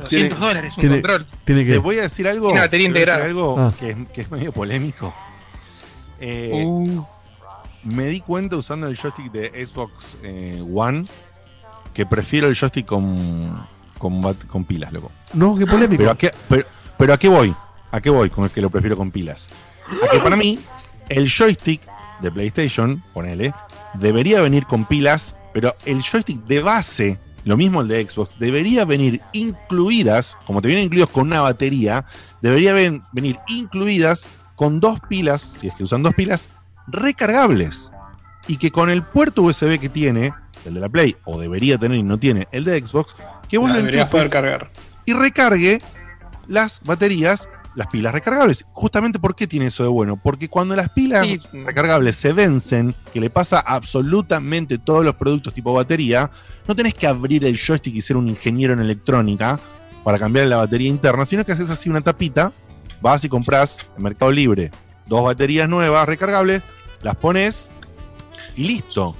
200 0.00 0.38
dólares, 0.40 0.74
un 0.76 0.80
tiene- 0.80 0.96
control. 1.00 1.26
Tiene 1.44 1.64
Te 1.64 1.78
voy 1.78 1.98
a 1.98 2.02
decir 2.02 2.26
algo, 2.26 2.52
batería 2.52 2.86
integrada. 2.88 3.24
algo 3.24 3.56
Ah. 3.58 3.72
que, 3.78 3.90
es, 3.90 3.96
que 4.12 4.20
es 4.22 4.30
medio 4.30 4.52
polémico. 4.52 5.14
Eh, 6.20 6.50
Uh, 6.64 7.04
Me 7.84 8.06
di 8.06 8.20
cuenta 8.20 8.56
usando 8.56 8.86
el 8.88 8.96
joystick 8.96 9.30
de 9.30 9.66
Xbox 9.66 10.16
eh, 10.22 10.62
One 10.74 11.04
que 11.94 12.04
prefiero 12.04 12.48
el 12.48 12.54
joystick 12.54 12.84
con, 12.86 13.66
con, 13.98 14.64
pilas, 14.64 14.92
loco. 14.92 15.10
No, 15.32 15.54
qué 15.56 15.66
polémico. 15.66 15.98
Pero 15.98 16.10
a, 16.10 16.18
qué, 16.18 16.30
pero, 16.48 16.66
pero 16.98 17.14
¿a 17.14 17.18
qué 17.18 17.28
voy? 17.28 17.54
¿A 17.90 18.00
qué 18.00 18.10
voy 18.10 18.28
con 18.28 18.44
el 18.44 18.50
que 18.50 18.60
lo 18.60 18.68
prefiero 18.68 18.96
con 18.96 19.10
pilas? 19.10 19.48
A 20.06 20.10
que 20.10 20.18
para 20.18 20.36
mí, 20.36 20.58
el 21.08 21.30
joystick 21.30 21.80
de 22.20 22.30
PlayStation, 22.30 23.02
ponele, 23.14 23.54
debería 23.94 24.40
venir 24.40 24.66
con 24.66 24.84
pilas, 24.84 25.36
pero 25.52 25.72
el 25.86 26.02
joystick 26.02 26.44
de 26.46 26.60
base, 26.62 27.18
lo 27.44 27.56
mismo 27.56 27.80
el 27.82 27.88
de 27.88 28.06
Xbox, 28.08 28.38
debería 28.38 28.84
venir 28.84 29.20
incluidas, 29.32 30.36
como 30.46 30.60
te 30.60 30.68
vienen 30.68 30.86
incluidos 30.86 31.10
con 31.10 31.28
una 31.28 31.40
batería, 31.40 32.04
debería 32.42 32.72
ven- 32.72 33.02
venir 33.12 33.38
incluidas 33.48 34.28
con 34.56 34.80
dos 34.80 34.98
pilas, 35.08 35.40
si 35.60 35.68
es 35.68 35.74
que 35.74 35.84
usan 35.84 36.02
dos 36.02 36.14
pilas, 36.14 36.48
recargables. 36.88 37.92
Y 38.46 38.56
que 38.58 38.70
con 38.70 38.90
el 38.90 39.02
puerto 39.02 39.42
USB 39.42 39.78
que 39.78 39.88
tiene, 39.88 40.32
el 40.68 40.74
de 40.74 40.80
la 40.80 40.88
Play, 40.88 41.16
o 41.24 41.38
debería 41.38 41.78
tener 41.78 41.98
y 41.98 42.02
no 42.02 42.18
tiene, 42.18 42.48
el 42.52 42.64
de 42.64 42.84
Xbox, 42.84 43.14
que 43.48 43.58
vos 43.58 43.70
La 43.70 43.78
lo 43.80 44.08
poder 44.08 44.30
cargar. 44.30 44.70
y 45.04 45.12
recargue 45.12 45.80
las 46.46 46.80
baterías, 46.84 47.48
las 47.74 47.88
pilas 47.88 48.12
recargables. 48.12 48.64
Justamente, 48.72 49.18
¿por 49.18 49.34
qué 49.34 49.46
tiene 49.46 49.66
eso 49.66 49.82
de 49.82 49.88
bueno? 49.88 50.16
Porque 50.22 50.48
cuando 50.48 50.76
las 50.76 50.88
pilas 50.90 51.26
Sí. 51.26 51.62
recargables 51.64 52.16
se 52.16 52.32
vencen, 52.32 52.94
que 53.12 53.20
le 53.20 53.30
pasa 53.30 53.60
absolutamente 53.60 54.78
todos 54.78 55.04
los 55.04 55.14
productos 55.16 55.52
tipo 55.54 55.72
batería, 55.74 56.30
no 56.68 56.74
tenés 56.76 56.94
que 56.94 57.06
abrir 57.06 57.44
el 57.44 57.58
joystick 57.58 57.94
y 57.94 58.00
ser 58.00 58.16
un 58.16 58.28
ingeniero 58.28 58.72
en 58.74 58.80
electrónica 58.80 59.58
para 60.04 60.18
cambiar 60.18 60.46
la 60.46 60.56
batería 60.58 60.88
interna, 60.88 61.24
sino 61.24 61.44
que 61.44 61.52
haces 61.52 61.70
así 61.70 61.88
una 61.88 62.00
tapita, 62.02 62.52
vas 63.00 63.24
y 63.24 63.28
compras 63.28 63.78
en 63.96 64.02
Mercado 64.02 64.30
Libre 64.32 64.70
dos 65.06 65.22
baterías 65.22 65.68
nuevas 65.68 66.08
recargables, 66.08 66.62
las 67.02 67.16
pones 67.16 67.68
y 68.56 68.64
listo. 68.64 69.14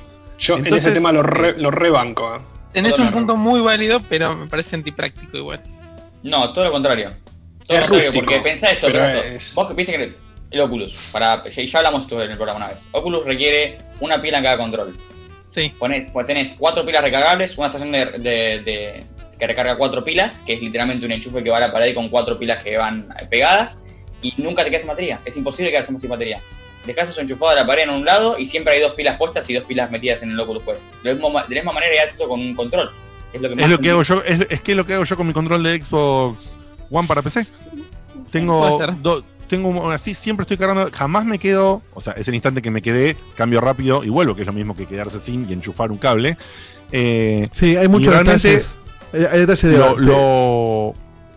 Yo 0.44 0.55
en 0.56 0.64
Entonces, 0.64 0.86
ese 0.86 0.94
tema 0.94 1.10
lo, 1.12 1.23
re- 1.23 1.56
lo 1.56 1.70
rebanco. 1.70 2.36
¿eh? 2.36 2.39
tenés 2.73 2.92
un 2.92 3.06
Totalmente. 3.06 3.18
punto 3.32 3.36
muy 3.36 3.60
válido, 3.60 4.00
pero 4.08 4.34
me 4.34 4.47
parece 4.47 4.76
antipráctico 4.76 5.36
igual. 5.39 5.62
No, 6.23 6.52
todo 6.52 6.64
lo 6.64 6.73
contrario. 6.73 7.10
Todo 7.66 7.76
Es 7.78 7.81
lo 7.82 7.89
contrario, 7.89 8.10
rústico, 8.10 8.24
porque 8.26 8.40
pensá 8.40 8.70
esto, 8.70 8.86
pero 8.89 9.05
esto. 9.06 9.23
es- 9.28 9.55
Vos 9.55 9.74
viste 9.76 9.92
que 9.92 10.12
el 10.50 10.60
Oculus, 10.60 11.08
para, 11.12 11.48
ya 11.48 11.78
hablamos 11.78 12.02
esto 12.02 12.23
en 12.23 12.31
el 12.32 12.36
programa 12.36 12.58
una 12.64 12.68
vez. 12.74 12.84
Oculus 12.92 13.24
requiere 13.24 13.78
una 14.00 14.20
pila 14.20 14.39
en 14.39 14.44
cada 14.44 14.56
control. 14.58 14.98
Sí. 15.50 15.73
Ponés, 15.78 16.10
pues 16.10 16.26
tenés 16.26 16.55
cuatro 16.58 16.84
pilas 16.84 17.02
recargables, 17.02 17.56
una 17.56 17.68
estación 17.68 17.92
de, 17.92 18.06
de- 18.06 18.60
de- 18.60 19.05
que 19.39 19.47
recarga 19.47 19.76
cuatro 19.76 20.05
pilas, 20.05 20.42
que 20.47 20.55
es 20.55 20.60
literalmente 20.60 21.06
un 21.06 21.12
enchufe 21.12 21.42
que 21.42 21.50
va 21.50 21.56
a 21.56 21.60
la 21.60 21.73
pared 21.73 21.94
con 21.94 22.08
cuatro 22.08 22.39
pilas 22.39 22.62
que 22.62 22.76
van 22.76 23.08
eh, 23.20 23.26
pegadas, 23.31 23.86
y 24.20 24.32
nunca 24.39 24.62
te 24.64 24.70
quedas 24.70 24.82
sin 24.82 24.89
batería. 24.89 25.18
Es 25.24 25.36
imposible 25.36 25.70
quedarse 25.70 25.97
sin 25.98 26.10
batería. 26.10 26.40
Dejás 26.86 27.08
eso 27.08 27.20
enchufado 27.20 27.52
a 27.52 27.54
la 27.54 27.66
pared 27.66 27.84
en 27.84 27.90
un 27.90 28.04
lado 28.04 28.36
y 28.38 28.46
siempre 28.46 28.74
hay 28.74 28.80
dos 28.80 28.92
pilas 28.92 29.16
puestas 29.18 29.48
y 29.48 29.54
dos 29.54 29.64
pilas 29.64 29.90
metidas 29.90 30.22
en 30.22 30.30
el 30.30 30.40
Oculus 30.40 30.62
Quest. 30.62 30.82
De 31.02 31.10
la 31.10 31.14
misma, 31.14 31.28
ma- 31.30 31.44
de 31.46 31.54
la 31.54 31.60
misma 31.62 31.72
manera 31.72 31.94
haces 32.02 32.14
eso 32.16 32.28
con 32.28 32.40
un 32.40 32.54
control. 32.54 32.90
Es 33.32 33.40
lo 33.42 33.48
que, 33.48 33.54
más 33.56 33.64
Es 33.64 33.70
lo 33.72 33.78
que 33.78 33.90
hago 33.90 34.02
yo, 34.02 34.22
es, 34.24 34.46
es 34.50 34.60
que 34.60 34.72
es 34.72 34.76
lo 34.76 34.86
que 34.86 34.94
hago 34.94 35.04
yo 35.04 35.16
con 35.16 35.26
mi 35.26 35.32
control 35.32 35.62
de 35.62 35.82
Xbox 35.82 36.56
One 36.90 37.08
para 37.08 37.22
PC. 37.22 37.46
Tengo 38.30 38.78
do- 39.02 39.24
tengo 39.48 39.90
así 39.90 40.14
siempre 40.14 40.42
estoy 40.42 40.56
cargando, 40.56 40.88
jamás 40.92 41.24
me 41.26 41.38
quedo, 41.38 41.82
o 41.92 42.00
sea, 42.00 42.14
es 42.14 42.26
el 42.28 42.34
instante 42.34 42.62
que 42.62 42.70
me 42.70 42.80
quedé, 42.80 43.16
cambio 43.36 43.60
rápido 43.60 44.02
y 44.02 44.08
vuelvo, 44.08 44.34
que 44.34 44.40
es 44.42 44.46
lo 44.46 44.52
mismo 44.54 44.74
que 44.74 44.86
quedarse 44.86 45.18
sin 45.18 45.48
y 45.48 45.52
enchufar 45.52 45.90
un 45.92 45.98
cable. 45.98 46.36
Eh, 46.92 47.48
Sí, 47.52 47.76
hay 47.76 47.88
muchos 47.88 48.16
detalles. 48.16 48.78
Hay, 49.12 49.24
hay 49.24 49.40
detalles 49.40 49.62
de. 49.62 49.78
lo, 49.78 49.96
lo- 49.98 50.94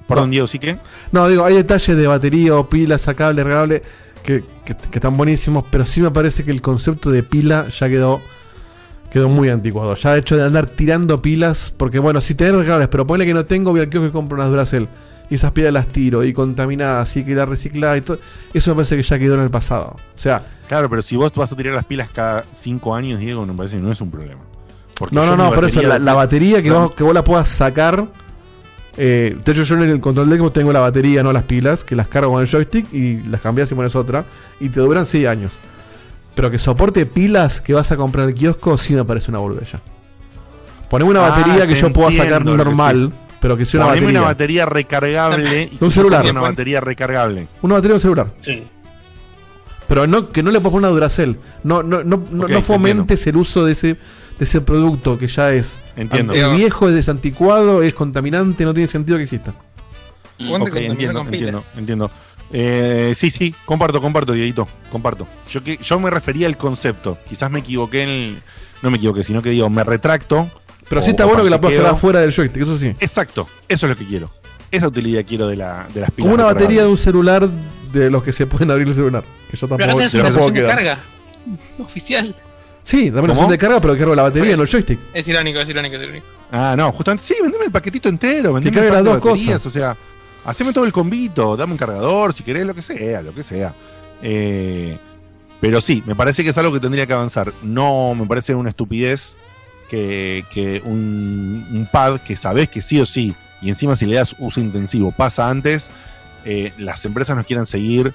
perdón, 0.07 0.31
Diego, 0.31 0.47
sí 0.47 0.57
que. 0.57 0.77
No, 1.11 1.27
digo, 1.27 1.43
hay 1.45 1.55
detalles 1.55 1.97
de 1.97 2.07
batería 2.07 2.55
o 2.55 2.69
pila, 2.69 2.97
sacable, 2.97 3.43
regable, 3.43 3.83
que, 4.23 4.43
que- 4.65 4.75
que 4.75 4.97
están 4.97 5.15
buenísimos, 5.17 5.65
pero 5.71 5.85
sí 5.85 6.01
me 6.01 6.11
parece 6.11 6.43
que 6.43 6.51
el 6.51 6.61
concepto 6.61 7.09
de 7.11 7.23
pila 7.23 7.67
ya 7.69 7.87
quedó 7.89 8.21
quedó 9.11 9.29
muy 9.29 9.47
anticuado. 9.49 9.95
Ya 9.95 10.13
de 10.13 10.19
hecho 10.19 10.35
de 10.35 10.43
andar 10.43 10.65
tirando 10.67 11.21
pilas, 11.21 11.73
porque 11.77 11.97
bueno, 11.99 12.19
si 12.19 12.35
tenés 12.35 12.53
regables, 12.55 12.89
pero 12.89 13.07
ponle 13.07 13.25
que 13.25 13.33
no 13.33 13.45
tengo, 13.45 13.71
voy 13.71 13.79
al 13.79 13.89
kiosco 13.89 14.07
y 14.07 14.11
compro 14.11 14.35
unas 14.37 14.49
Duracell. 14.49 14.87
Y 15.29 15.35
esas 15.35 15.51
pilas 15.51 15.71
las 15.73 15.87
tiro 15.87 16.23
y 16.23 16.33
contaminadas, 16.33 17.15
y 17.17 17.23
que 17.23 17.33
las 17.35 17.47
recicladas 17.47 17.97
y 17.97 18.01
todo. 18.01 18.19
Eso 18.53 18.71
me 18.71 18.75
parece 18.75 18.95
que 18.97 19.03
ya 19.03 19.17
quedó 19.17 19.35
en 19.35 19.41
el 19.41 19.49
pasado. 19.49 19.95
O 20.15 20.17
sea, 20.19 20.43
Claro, 20.67 20.89
pero 20.89 21.01
si 21.01 21.15
vos 21.15 21.31
vas 21.33 21.49
a 21.51 21.55
tirar 21.55 21.73
las 21.73 21.85
pilas 21.85 22.09
cada 22.13 22.43
cinco 22.51 22.93
años, 22.93 23.21
Diego, 23.21 23.45
me 23.45 23.53
parece 23.53 23.77
que 23.77 23.81
no 23.81 23.89
es 23.91 24.01
un 24.01 24.11
problema. 24.11 24.41
Porque 24.99 25.15
no, 25.15 25.25
no, 25.25 25.37
no, 25.37 25.53
por 25.53 25.63
eso 25.63 25.81
la 25.81 26.13
batería 26.13 26.61
que, 26.61 26.67
No. 26.69 26.79
vos, 26.81 26.91
que 26.93 27.03
vos 27.03 27.13
la 27.13 27.23
puedas 27.23 27.47
sacar. 27.47 28.05
Eh, 28.97 29.37
de 29.45 29.51
hecho, 29.51 29.63
yo 29.63 29.75
en 29.75 29.83
el 29.83 29.99
control 30.01 30.29
de 30.29 30.37
Xbox 30.37 30.53
tengo 30.53 30.73
la 30.73 30.79
batería, 30.79 31.21
no 31.23 31.31
las 31.31 31.43
pilas, 31.43 31.83
que 31.83 31.95
las 31.95 32.07
cargo 32.07 32.31
con 32.33 32.41
el 32.41 32.47
joystick 32.49 32.91
y 32.93 33.23
las 33.23 33.41
cambias 33.41 33.71
y 33.71 33.75
pones 33.75 33.95
otra. 33.95 34.25
Y 34.59 34.69
te 34.69 34.79
duran 34.79 35.05
6 35.05 35.27
años. 35.27 35.53
Pero 36.35 36.51
que 36.51 36.59
soporte 36.59 37.05
pilas 37.05 37.61
que 37.61 37.73
vas 37.73 37.91
a 37.91 37.97
comprar 37.97 38.27
al 38.27 38.33
kiosco, 38.33 38.77
sí 38.77 38.93
me 38.93 39.03
parece 39.05 39.31
una 39.31 39.39
ya. 39.71 39.81
Poneme 40.89 41.11
una 41.11 41.25
Ah, 41.25 41.29
batería 41.29 41.67
que 41.67 41.75
yo 41.75 41.91
pueda 41.91 42.11
sacar 42.11 42.43
que 42.43 42.49
normal, 42.49 43.11
pero 43.41 43.57
que 43.57 43.65
sea 43.65 43.79
una 43.81 43.87
Poneme 43.89 44.05
batería. 44.05 44.19
una 44.19 44.27
batería 44.27 44.65
recargable 44.65 45.63
y 45.79 45.83
un 45.83 45.91
celular. 45.91 46.25
Una 46.29 46.41
batería 46.41 46.79
recargable. 46.81 47.47
Una 47.61 47.75
batería 47.75 47.93
de 47.93 47.95
un 47.95 48.01
celular. 48.01 48.27
Sí. 48.39 48.63
Pero 49.87 50.05
no, 50.05 50.29
que 50.29 50.43
no 50.43 50.51
le 50.51 50.59
puedas 50.59 50.73
poner 50.73 50.89
una 50.89 50.93
Duracell. 50.93 51.37
No, 51.63 51.81
no, 51.81 52.03
no, 52.03 52.17
no, 52.29 52.43
Ok, 52.43 52.49
no 52.51 52.57
te 52.57 52.61
fomentes 52.61 53.25
el 53.27 53.37
uso 53.37 53.65
de 53.65 53.71
ese, 53.73 53.97
de 54.37 54.45
ese 54.45 54.61
producto 54.61 55.17
que 55.17 55.27
ya 55.27 55.51
es 55.51 55.81
Entiendo. 55.95 56.33
es 56.33 56.51
viejo, 56.55 56.87
es 56.89 56.95
desanticuado, 56.95 57.81
es 57.81 57.93
contaminante, 57.93 58.65
no 58.65 58.73
tiene 58.73 58.87
sentido 58.87 59.17
que 59.17 59.23
exista. 59.23 59.53
Contamina 60.37 60.91
entiendo, 60.93 61.21
entiendo, 61.21 61.63
entiendo. 61.75 62.11
Eh, 62.51 63.13
sí, 63.15 63.31
sí, 63.31 63.53
comparto, 63.65 63.99
comparto, 63.99 64.33
Dieguito, 64.33 64.67
comparto. 64.91 65.27
Yo, 65.49 65.63
que, 65.63 65.77
yo 65.77 65.99
me 65.99 66.09
refería 66.09 66.47
al 66.47 66.57
concepto. 66.57 67.17
Quizás 67.27 67.51
me 67.51 67.59
equivoqué 67.59 68.03
en 68.03 68.09
el. 68.09 68.37
No 68.81 68.91
me 68.91 68.97
equivoqué, 68.97 69.23
sino 69.23 69.41
que 69.41 69.49
digo, 69.49 69.69
me 69.69 69.83
retracto. 69.83 70.49
Pero 70.87 71.01
o- 71.01 71.03
sí 71.03 71.09
está 71.09 71.25
bueno 71.25 71.43
que 71.43 71.49
la 71.49 71.59
puedas 71.59 71.77
cargar 71.77 71.97
fuera 71.97 72.19
del 72.21 72.31
joystick, 72.33 72.61
eso 72.63 72.77
sí. 72.77 72.93
Exacto, 72.99 73.49
eso 73.67 73.87
es 73.87 73.89
lo 73.89 73.97
que 73.97 74.05
quiero. 74.05 74.31
Esa 74.69 74.87
utilidad 74.87 75.25
quiero 75.27 75.47
de, 75.47 75.55
la, 75.55 75.87
de 75.93 76.01
las 76.01 76.11
pilas. 76.11 76.25
Como 76.31 76.35
una 76.35 76.43
batería 76.45 76.83
de 76.83 76.89
un 76.89 76.97
celular 76.97 77.49
de 77.91 78.09
los 78.11 78.23
que 78.23 78.31
se 78.33 78.45
pueden 78.45 78.69
abrir 78.69 78.87
el 78.87 78.93
celular. 78.93 79.23
Que 79.49 79.57
yo 79.57 79.67
Pero 79.67 79.77
tampoco, 79.79 79.97
una 80.03 80.09
tampoco 80.09 80.27
estación 80.27 80.53
de 80.53 80.67
carga 80.67 80.99
oficial. 81.79 82.35
Sí, 82.87 83.11
también 83.11 83.25
¿Cómo? 83.25 83.33
opción 83.33 83.49
de 83.49 83.57
carga, 83.57 83.81
pero 83.81 83.93
que 83.95 83.99
cargo 83.99 84.15
la 84.15 84.23
batería, 84.23 84.55
no 84.55 84.63
el 84.63 84.69
joystick. 84.69 84.97
Es 85.13 85.27
irónico, 85.27 85.59
es 85.59 85.67
irónico, 85.67 85.97
es 85.97 86.03
irónico. 86.03 86.25
Ah, 86.49 86.73
no, 86.77 86.89
justamente. 86.93 87.21
Sí, 87.25 87.35
vendeme 87.41 87.65
el 87.65 87.71
paquetito 87.71 88.07
entero. 88.07 88.53
Vendeme 88.53 88.89
las 88.89 89.03
dos 89.03 89.19
baterías, 89.19 89.55
cosas. 89.55 89.65
O 89.65 89.69
sea, 89.69 89.97
haceme 90.45 90.71
todo 90.71 90.85
el 90.85 90.93
convito. 90.93 91.57
Dame 91.57 91.73
un 91.73 91.77
cargador, 91.77 92.33
si 92.33 92.43
querés, 92.43 92.65
lo 92.65 92.73
que 92.73 92.81
sea, 92.81 93.21
lo 93.21 93.35
que 93.35 93.43
sea. 93.43 93.73
Eh, 94.21 94.97
pero 95.59 95.81
sí, 95.81 96.01
me 96.05 96.15
parece 96.15 96.45
que 96.45 96.51
es 96.51 96.57
algo 96.57 96.71
que 96.71 96.79
tendría 96.79 97.05
que 97.05 97.11
avanzar. 97.11 97.51
No 97.61 98.15
me 98.15 98.25
parece 98.25 98.55
una 98.55 98.69
estupidez 98.69 99.35
que, 99.89 100.45
que 100.49 100.81
un, 100.85 101.67
un 101.69 101.89
pad 101.91 102.21
que 102.21 102.37
sabes 102.37 102.69
que 102.69 102.79
sí 102.79 103.01
o 103.01 103.05
sí, 103.05 103.35
y 103.61 103.67
encima 103.67 103.97
si 103.97 104.05
le 104.05 104.15
das 104.15 104.33
uso 104.39 104.61
intensivo 104.61 105.11
pasa 105.11 105.49
antes, 105.49 105.91
eh, 106.45 106.71
las 106.77 107.03
empresas 107.03 107.35
nos 107.35 107.45
quieran 107.45 107.65
seguir 107.65 108.13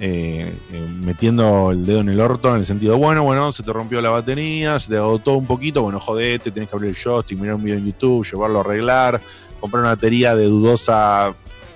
eh, 0.00 0.52
eh, 0.72 0.88
metiendo 1.02 1.70
el 1.70 1.86
dedo 1.86 2.00
en 2.00 2.08
el 2.08 2.20
orto 2.20 2.50
en 2.52 2.60
el 2.60 2.66
sentido, 2.66 2.96
bueno, 2.98 3.22
bueno, 3.22 3.52
se 3.52 3.62
te 3.62 3.72
rompió 3.72 4.02
la 4.02 4.10
batería, 4.10 4.78
se 4.80 4.90
te 4.90 4.96
agotó 4.96 5.34
un 5.34 5.46
poquito, 5.46 5.82
bueno, 5.82 6.00
jodete, 6.00 6.50
tenés 6.50 6.68
que 6.68 6.76
abrir 6.76 6.90
el 6.90 6.96
joystick, 6.96 7.38
mirar 7.38 7.54
un 7.56 7.62
video 7.64 7.78
en 7.78 7.86
YouTube, 7.86 8.26
llevarlo 8.30 8.58
a 8.58 8.60
arreglar, 8.62 9.20
comprar 9.60 9.80
una 9.82 9.90
batería 9.90 10.34
de 10.34 10.44
dudosa 10.46 11.34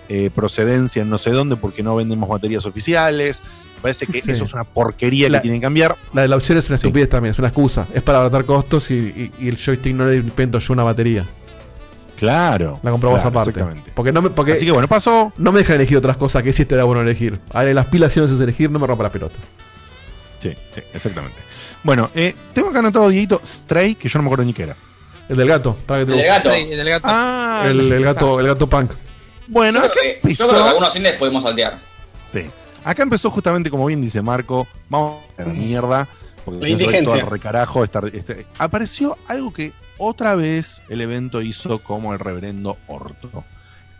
eh, 0.09 0.31
procedencia 0.35 1.03
en 1.03 1.11
no 1.11 1.19
sé 1.19 1.31
dónde 1.31 1.57
porque 1.57 1.83
no 1.83 1.95
vendemos 1.95 2.29
baterías 2.29 2.65
oficiales. 2.67 3.43
Parece 3.83 4.07
que 4.09 4.21
Sí. 4.23 4.31
eso 4.33 4.45
es 4.45 4.53
una 4.55 4.65
porquería 4.65 5.29
La- 5.29 5.39
que 5.39 5.43
tienen 5.43 5.61
que 5.61 5.67
cambiar. 5.67 5.97
La 6.13 6.23
de 6.23 6.29
la 6.29 6.35
opción 6.37 6.59
es 6.59 6.67
una 6.69 6.75
estupidez 6.77 7.09
también, 7.11 7.31
es 7.33 7.39
una 7.39 7.49
excusa. 7.49 7.87
Es 7.95 8.03
para 8.03 8.19
abaratar 8.19 8.45
costos 8.45 8.91
y, 8.91 8.95
y- 8.95 9.31
y 9.39 9.49
el 9.49 9.57
joystick 9.57 9.95
no 9.95 10.07
le 10.07 10.17
invento 10.17 10.59
yo 10.59 10.73
una 10.73 10.83
batería. 10.83 11.25
Claro. 12.19 12.81
La 12.83 12.91
compramos 12.91 13.21
claro, 13.21 13.31
aparte. 13.39 13.51
exactamente. 13.51 13.93
Porque 13.95 14.13
no 14.13 14.21
me, 14.23 14.31
porque 14.31 14.53
Así 14.55 14.67
que 14.67 14.73
bueno, 14.73 14.89
pasó. 14.89 15.33
No 15.37 15.53
me 15.53 15.61
dejan 15.61 15.77
elegir 15.77 15.97
otras 15.97 16.17
cosas 16.17 16.43
que 16.43 16.53
sí 16.53 16.63
estaría 16.63 16.85
bueno 16.85 17.01
elegir. 17.03 17.39
A 17.53 17.63
ver, 17.65 17.75
las 17.75 17.87
pilas 17.87 18.13
si 18.13 18.21
no 18.21 18.27
es 18.27 18.33
elegir, 18.41 18.71
no 18.71 18.79
me 18.79 18.87
rompa 18.87 19.05
la 19.05 19.11
pelota. 19.11 19.37
Sí, 20.41 20.53
sí, 20.75 20.81
exactamente. 20.93 21.37
Bueno, 21.83 22.11
eh, 22.15 22.35
tengo 22.53 22.71
acá 22.71 22.81
anotado 22.81 23.09
Dieguito 23.09 23.41
Stray, 23.45 23.95
que 23.95 24.09
yo 24.09 24.19
no 24.19 24.25
me 24.25 24.29
acuerdo 24.29 24.45
ni 24.45 24.53
qué 24.53 24.65
era. 24.65 24.77
El 25.29 25.37
del 25.37 25.49
gato. 25.49 25.77
para 25.87 26.01
que 26.01 26.07
te 26.07 26.13
El 26.13 26.19
del 26.19 26.27
gato. 26.27 26.53
Sí, 26.53 26.61
el 26.61 26.77
del 26.79 26.89
gato. 26.89 27.07
Ah, 27.09 27.63
El, 27.67 27.93
el 27.93 28.05
gato, 28.05 28.41
el 28.41 28.47
gato 28.47 28.67
punk. 28.69 28.91
Bueno, 29.47 29.81
yo, 29.81 29.87
acá 29.87 29.95
creo 29.95 30.03
que, 30.05 30.11
yo 30.13 30.19
empezó. 30.23 30.49
creo 30.49 30.63
que 30.63 30.69
algunos 30.69 30.97
indies 30.97 31.15
podemos 31.15 31.43
saltear. 31.43 31.79
Sí. 32.27 32.45
Acá 32.85 33.03
empezó 33.03 33.31
justamente 33.31 33.71
como 33.71 33.87
bien 33.87 34.01
dice 34.01 34.23
Marco, 34.23 34.67
vamos 34.89 35.23
a 35.39 35.43
la 35.43 35.49
mierda, 35.49 36.09
porque 36.45 36.61
se 36.67 36.73
todo 36.77 36.83
indigencia. 36.91 37.25
recarajo. 37.27 37.85
estar- 37.85 38.11
este- 38.15 38.47
apareció 38.59 39.17
algo 39.27 39.53
que 39.53 39.73
otra 39.99 40.35
vez 40.35 40.83
el 40.89 41.01
evento 41.01 41.43
hizo 41.43 41.81
como 41.81 42.13
el 42.13 42.19
reverendo 42.19 42.79
orto. 42.87 43.45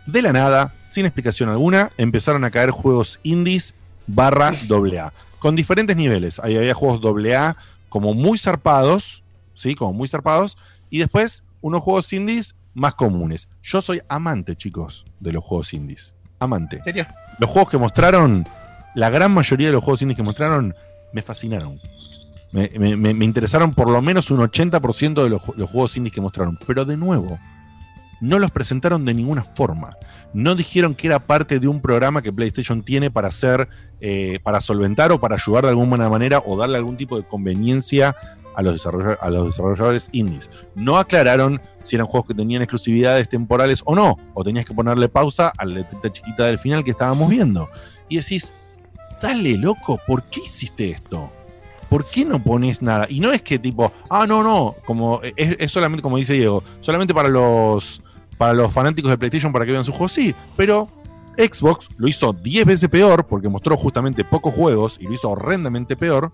De 0.05 0.21
la 0.21 0.33
nada, 0.33 0.73
sin 0.87 1.05
explicación 1.05 1.49
alguna, 1.49 1.91
empezaron 1.97 2.43
a 2.43 2.51
caer 2.51 2.71
juegos 2.71 3.19
indies 3.23 3.73
barra 4.07 4.49
AA, 4.49 5.13
con 5.39 5.55
diferentes 5.55 5.95
niveles. 5.95 6.39
Ahí 6.39 6.57
había 6.57 6.73
juegos 6.73 6.99
AA 7.03 7.55
como 7.89 8.13
muy 8.13 8.37
zarpados, 8.37 9.23
¿sí? 9.53 9.75
Como 9.75 9.93
muy 9.93 10.07
zarpados, 10.07 10.57
y 10.89 10.99
después 10.99 11.43
unos 11.61 11.81
juegos 11.83 12.11
indies 12.13 12.55
más 12.73 12.95
comunes. 12.95 13.49
Yo 13.61 13.81
soy 13.81 14.01
amante, 14.09 14.55
chicos, 14.55 15.05
de 15.19 15.33
los 15.33 15.43
juegos 15.43 15.73
indies. 15.73 16.15
Amante 16.39 16.77
¿En 16.77 16.83
serio? 16.83 17.07
los 17.37 17.49
juegos 17.49 17.69
que 17.69 17.77
mostraron, 17.77 18.47
la 18.95 19.09
gran 19.09 19.31
mayoría 19.31 19.67
de 19.67 19.73
los 19.73 19.83
juegos 19.83 20.01
indies 20.01 20.17
que 20.17 20.23
mostraron, 20.23 20.73
me 21.13 21.21
fascinaron. 21.21 21.79
Me, 22.51 22.69
me- 22.79 23.13
me- 23.13 23.25
interesaron 23.25 23.73
por 23.73 23.89
lo 23.89 24.01
menos 24.01 24.31
un 24.31 24.39
80% 24.39 25.21
de 25.23 25.29
los, 25.29 25.41
ju- 25.41 25.53
los 25.55 25.69
juegos 25.69 25.95
indies 25.97 26.13
que 26.13 26.21
mostraron. 26.21 26.57
Pero 26.65 26.83
de 26.85 26.97
nuevo, 26.97 27.37
no 28.21 28.39
los 28.39 28.51
presentaron 28.51 29.05
de 29.05 29.13
ninguna 29.13 29.43
forma. 29.43 29.95
No 30.33 30.55
dijeron 30.55 30.95
que 30.95 31.07
era 31.07 31.19
parte 31.19 31.59
de 31.59 31.67
un 31.67 31.79
programa 31.81 32.21
que 32.21 32.33
PlayStation 32.33 32.81
tiene 32.83 33.11
para 33.11 33.27
hacer, 33.29 33.69
eh, 34.01 34.39
para 34.43 34.61
solventar 34.61 35.11
o 35.11 35.19
para 35.19 35.35
ayudar 35.35 35.63
de 35.63 35.69
alguna 35.69 36.09
manera 36.09 36.39
o 36.45 36.57
darle 36.57 36.77
algún 36.77 36.97
tipo 36.97 37.17
de 37.17 37.23
conveniencia 37.27 38.15
a 38.55 38.61
los, 38.61 38.85
a 38.85 39.29
los 39.29 39.45
desarrolladores 39.45 40.09
indies. 40.11 40.49
No 40.75 40.97
aclararon 40.97 41.61
si 41.83 41.95
eran 41.95 42.07
juegos 42.07 42.27
que 42.27 42.33
tenían 42.33 42.61
exclusividades 42.61 43.29
temporales 43.29 43.81
o 43.85 43.95
no, 43.95 44.17
o 44.33 44.43
tenías 44.43 44.65
que 44.65 44.73
ponerle 44.73 45.07
pausa 45.07 45.53
a 45.57 45.65
la 45.65 45.75
letrita 45.75 46.11
chiquita 46.11 46.45
del 46.45 46.59
final 46.59 46.83
que 46.83 46.91
estábamos 46.91 47.29
viendo. 47.29 47.69
Y 48.09 48.17
decís, 48.17 48.53
dale 49.21 49.55
loco, 49.57 49.99
¿por 50.05 50.23
qué 50.23 50.41
hiciste 50.43 50.89
esto? 50.89 51.31
¿Por 51.89 52.05
qué 52.05 52.23
no 52.23 52.41
pones 52.43 52.81
nada? 52.81 53.07
Y 53.09 53.19
no 53.19 53.31
es 53.31 53.41
que 53.41 53.57
tipo, 53.57 53.91
ah, 54.09 54.27
no, 54.27 54.43
no, 54.43 54.75
como 54.85 55.21
es, 55.23 55.55
es 55.59 55.71
solamente, 55.71 56.03
como 56.03 56.17
dice 56.17 56.33
Diego, 56.33 56.63
solamente 56.81 57.13
para 57.13 57.29
los, 57.29 58.01
para 58.37 58.53
los 58.53 58.71
fanáticos 58.71 59.09
de 59.09 59.17
PlayStation 59.17 59.51
para 59.51 59.65
que 59.65 59.71
vean 59.71 59.83
sus 59.83 59.95
juegos, 59.95 60.11
sí, 60.11 60.35
pero 60.55 60.87
Xbox 61.37 61.89
lo 61.97 62.07
hizo 62.07 62.33
10 62.33 62.65
veces 62.65 62.89
peor 62.89 63.25
porque 63.25 63.47
mostró 63.47 63.77
justamente 63.77 64.23
pocos 64.25 64.53
juegos 64.53 64.97
y 64.99 65.05
lo 65.05 65.13
hizo 65.13 65.29
horrendamente 65.29 65.95
peor, 65.95 66.31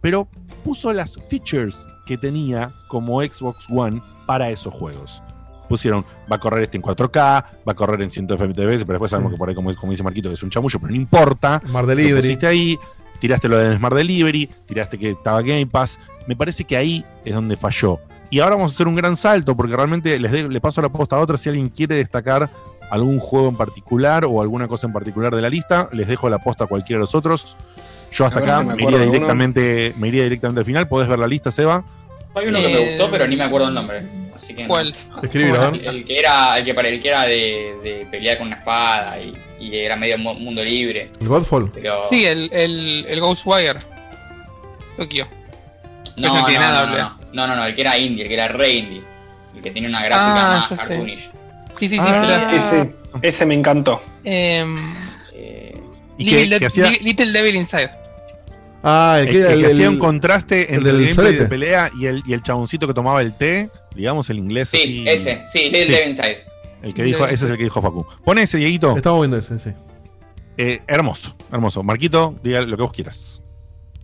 pero 0.00 0.28
puso 0.64 0.92
las 0.92 1.18
features 1.28 1.84
que 2.06 2.16
tenía 2.16 2.72
como 2.88 3.20
Xbox 3.22 3.66
One 3.68 4.00
para 4.26 4.48
esos 4.50 4.72
juegos. 4.72 5.22
Pusieron, 5.68 6.04
va 6.30 6.36
a 6.36 6.40
correr 6.40 6.62
este 6.62 6.78
en 6.78 6.82
4K, 6.82 7.12
va 7.16 7.72
a 7.72 7.74
correr 7.74 8.00
en 8.00 8.10
100 8.10 8.28
FPS, 8.28 8.56
pero 8.56 8.92
después 8.92 9.10
sabemos 9.10 9.32
que 9.32 9.38
por 9.38 9.48
ahí, 9.48 9.54
como, 9.54 9.74
como 9.74 9.90
dice 9.90 10.02
Marquito, 10.02 10.30
es 10.30 10.42
un 10.42 10.48
chamullo, 10.48 10.78
pero 10.78 10.90
no 10.90 10.96
importa. 10.96 11.60
Lo 11.70 11.86
Delivery. 11.86 12.22
pusiste 12.22 12.46
ahí, 12.46 12.78
tiraste 13.20 13.48
lo 13.48 13.58
del 13.58 13.76
Smart 13.78 13.94
Delivery, 13.96 14.48
tiraste 14.66 14.98
que 14.98 15.10
estaba 15.10 15.42
Game 15.42 15.66
Pass. 15.66 15.98
Me 16.26 16.36
parece 16.36 16.64
que 16.64 16.76
ahí 16.76 17.04
es 17.24 17.34
donde 17.34 17.56
falló. 17.56 17.98
Y 18.30 18.40
ahora 18.40 18.56
vamos 18.56 18.72
a 18.72 18.74
hacer 18.74 18.86
un 18.88 18.94
gran 18.94 19.16
salto, 19.16 19.56
porque 19.56 19.74
realmente 19.74 20.18
les 20.18 20.30
de- 20.32 20.48
le 20.48 20.60
paso 20.60 20.82
la 20.82 20.88
posta 20.90 21.16
a 21.16 21.20
otra. 21.20 21.38
Si 21.38 21.48
alguien 21.48 21.68
quiere 21.70 21.94
destacar 21.96 22.50
algún 22.90 23.18
juego 23.18 23.48
en 23.48 23.56
particular 23.56 24.24
o 24.26 24.40
alguna 24.42 24.68
cosa 24.68 24.86
en 24.86 24.92
particular 24.92 25.34
de 25.34 25.42
la 25.42 25.48
lista, 25.48 25.88
les 25.92 26.06
dejo 26.08 26.28
la 26.28 26.38
posta 26.38 26.64
a 26.64 26.66
cualquiera 26.66 26.98
de 26.98 27.02
los 27.02 27.14
otros. 27.14 27.56
Yo 28.12 28.24
hasta 28.26 28.38
acá 28.40 28.60
si 28.62 28.66
me 28.68 28.82
iría 28.82 28.98
directamente, 29.00 29.94
me 29.98 30.08
iría 30.08 30.22
directamente 30.24 30.60
al 30.60 30.64
final. 30.66 30.88
¿Podés 30.88 31.08
ver 31.08 31.18
la 31.18 31.26
lista, 31.26 31.50
Seba? 31.50 31.84
Hay 32.34 32.46
uno 32.48 32.58
que 32.60 32.66
Eh, 32.66 32.74
me 32.84 32.88
gustó, 32.90 33.10
pero 33.10 33.26
ni 33.26 33.36
me 33.36 33.44
acuerdo 33.44 33.68
el 33.68 33.74
nombre. 33.74 34.02
Así. 34.38 34.54
El 35.86 36.04
que 36.04 36.18
era, 36.18 36.56
el 36.58 36.64
que, 36.64 36.74
para 36.74 36.88
el 36.88 37.00
que 37.00 37.08
era 37.08 37.22
de, 37.24 37.74
de 37.82 38.06
pelear 38.10 38.38
con 38.38 38.46
una 38.48 38.56
espada 38.56 39.18
y, 39.20 39.34
y 39.60 39.76
era 39.76 39.96
medio 39.96 40.16
mu- 40.18 40.34
mundo 40.34 40.62
libre. 40.64 41.10
El 41.20 41.28
Godfall. 41.28 41.70
Pero 41.74 42.02
Sí, 42.08 42.24
el, 42.24 42.48
el, 42.52 43.04
el 43.08 43.20
Ghostwire. 43.20 43.80
Tokio. 44.96 45.26
no, 46.16 46.28
no, 46.28 46.34
no 46.40 46.46
tiene 46.46 46.64
no, 46.64 46.72
nada, 46.72 46.86
no, 46.86 46.96
no, 46.98 47.16
no, 47.32 47.46
no, 47.46 47.56
no, 47.56 47.64
el 47.66 47.74
que 47.74 47.80
era 47.82 47.96
indie, 47.98 48.22
el 48.24 48.28
que 48.28 48.34
era 48.34 48.48
re 48.48 48.70
indie. 48.72 49.02
El 49.54 49.62
que 49.62 49.70
tiene 49.70 49.88
una 49.88 50.00
gráfica 50.04 50.34
Ah, 50.56 50.66
más 50.70 50.78
cartoonish. 50.80 51.30
Sí, 51.78 51.88
sí, 51.88 51.96
sí. 51.96 51.98
Ah. 52.00 52.48
pero- 52.50 52.58
Ese, 52.58 52.94
ese 53.22 53.46
me 53.46 53.54
encantó. 53.54 54.00
Em, 54.24 54.76
Eh, 55.34 55.72
Y 56.18 56.24
Little, 56.24 56.48
que, 56.50 56.58
que 56.58 56.66
hacía, 56.66 56.84
Little- 56.90 57.02
Little 57.04 57.32
Devil 57.32 57.56
Inside. 57.56 57.90
Ah, 58.82 59.18
el 59.20 59.28
que, 59.28 59.38
el 59.40 59.46
el- 59.46 59.60
que 59.60 59.66
hacía 59.68 59.90
un 59.90 59.98
contraste 59.98 60.74
entre 60.74 60.90
el, 60.90 61.00
gameplay 61.06 61.34
de 61.34 61.46
pelea 61.46 61.90
y 61.98 62.06
el, 62.06 62.22
y 62.26 62.32
el 62.32 62.42
chaboncito 62.42 62.86
que 62.86 62.94
tomaba 62.94 63.20
el 63.22 63.34
té, 63.36 63.70
digamos 63.98 64.30
el 64.30 64.38
inglés. 64.38 64.68
sí, 64.70 64.78
así, 64.78 65.08
ese, 65.08 65.42
sí, 65.48 65.64
Little 65.64 65.86
Sí. 65.86 65.92
Devil 65.92 66.08
Inside. 66.08 66.44
El 66.82 66.94
que 66.94 67.02
dijo, 67.02 67.26
ese 67.26 67.44
es 67.44 67.50
el 67.50 67.56
que 67.56 67.64
dijo 67.64 67.82
Facu. 67.82 68.06
Pon 68.24 68.38
ese, 68.38 68.56
Dieguito. 68.58 68.96
Estamos 68.96 69.20
viendo 69.20 69.36
ese, 69.36 69.58
sí. 69.58 69.70
Eh, 70.56 70.80
hermoso, 70.86 71.36
hermoso. 71.52 71.82
Marquito, 71.82 72.34
diga 72.42 72.60
lo 72.62 72.76
que 72.76 72.82
vos 72.82 72.92
quieras. 72.92 73.42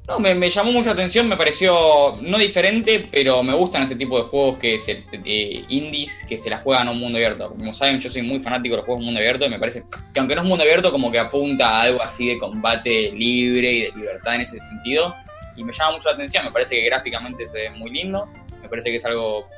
No, 0.07 0.19
me, 0.21 0.35
me 0.35 0.51
llamó 0.51 0.71
mucha 0.71 0.91
atención, 0.91 1.27
me 1.27 1.37
pareció 1.37 2.19
no 2.21 2.37
diferente, 2.37 3.09
pero 3.11 3.43
me 3.43 3.55
gustan 3.55 3.85
este 3.85 3.97
tipo 3.97 4.19
de 4.19 4.25
juegos 4.25 4.59
que 4.59 4.79
se, 4.79 5.05
eh, 5.25 5.65
indies 5.69 6.27
que 6.29 6.37
se 6.37 6.51
la 6.51 6.59
juegan 6.59 6.89
a 6.89 6.91
un 6.91 6.99
mundo 6.99 7.17
abierto. 7.17 7.49
Como 7.49 7.73
saben, 7.73 8.01
yo 8.01 8.11
soy 8.11 8.21
muy 8.21 8.39
fanático 8.39 8.75
de 8.75 8.79
los 8.79 8.85
juegos 8.85 9.03
mundo 9.03 9.19
abierto 9.19 9.47
y 9.47 9.49
me 9.49 9.59
parece 9.59 9.83
que 10.13 10.21
aunque 10.21 10.35
no 10.35 10.43
es 10.43 10.49
mundo 10.49 10.63
abierto, 10.63 10.93
como 10.93 11.11
que 11.11 11.19
apunta 11.19 11.69
a 11.71 11.83
algo 11.83 12.03
así 12.03 12.29
de 12.29 12.39
combate 12.39 13.13
libre 13.13 13.73
y 13.73 13.81
de 13.83 13.93
libertad 13.97 14.35
en 14.35 14.43
ese 14.43 14.59
sentido. 14.63 15.15
Y 15.57 15.65
me 15.65 15.73
llama 15.73 15.93
mucho 15.93 16.09
la 16.11 16.17
atención, 16.17 16.45
me 16.45 16.51
parece 16.51 16.75
que 16.75 16.85
gráficamente 16.85 17.47
se 17.47 17.57
ve 17.57 17.71
muy 17.71 17.91
lindo, 17.91 18.29
me 18.61 18.69
parece 18.69 18.91
que 18.91 18.97
es 18.97 19.05
algo 19.07 19.49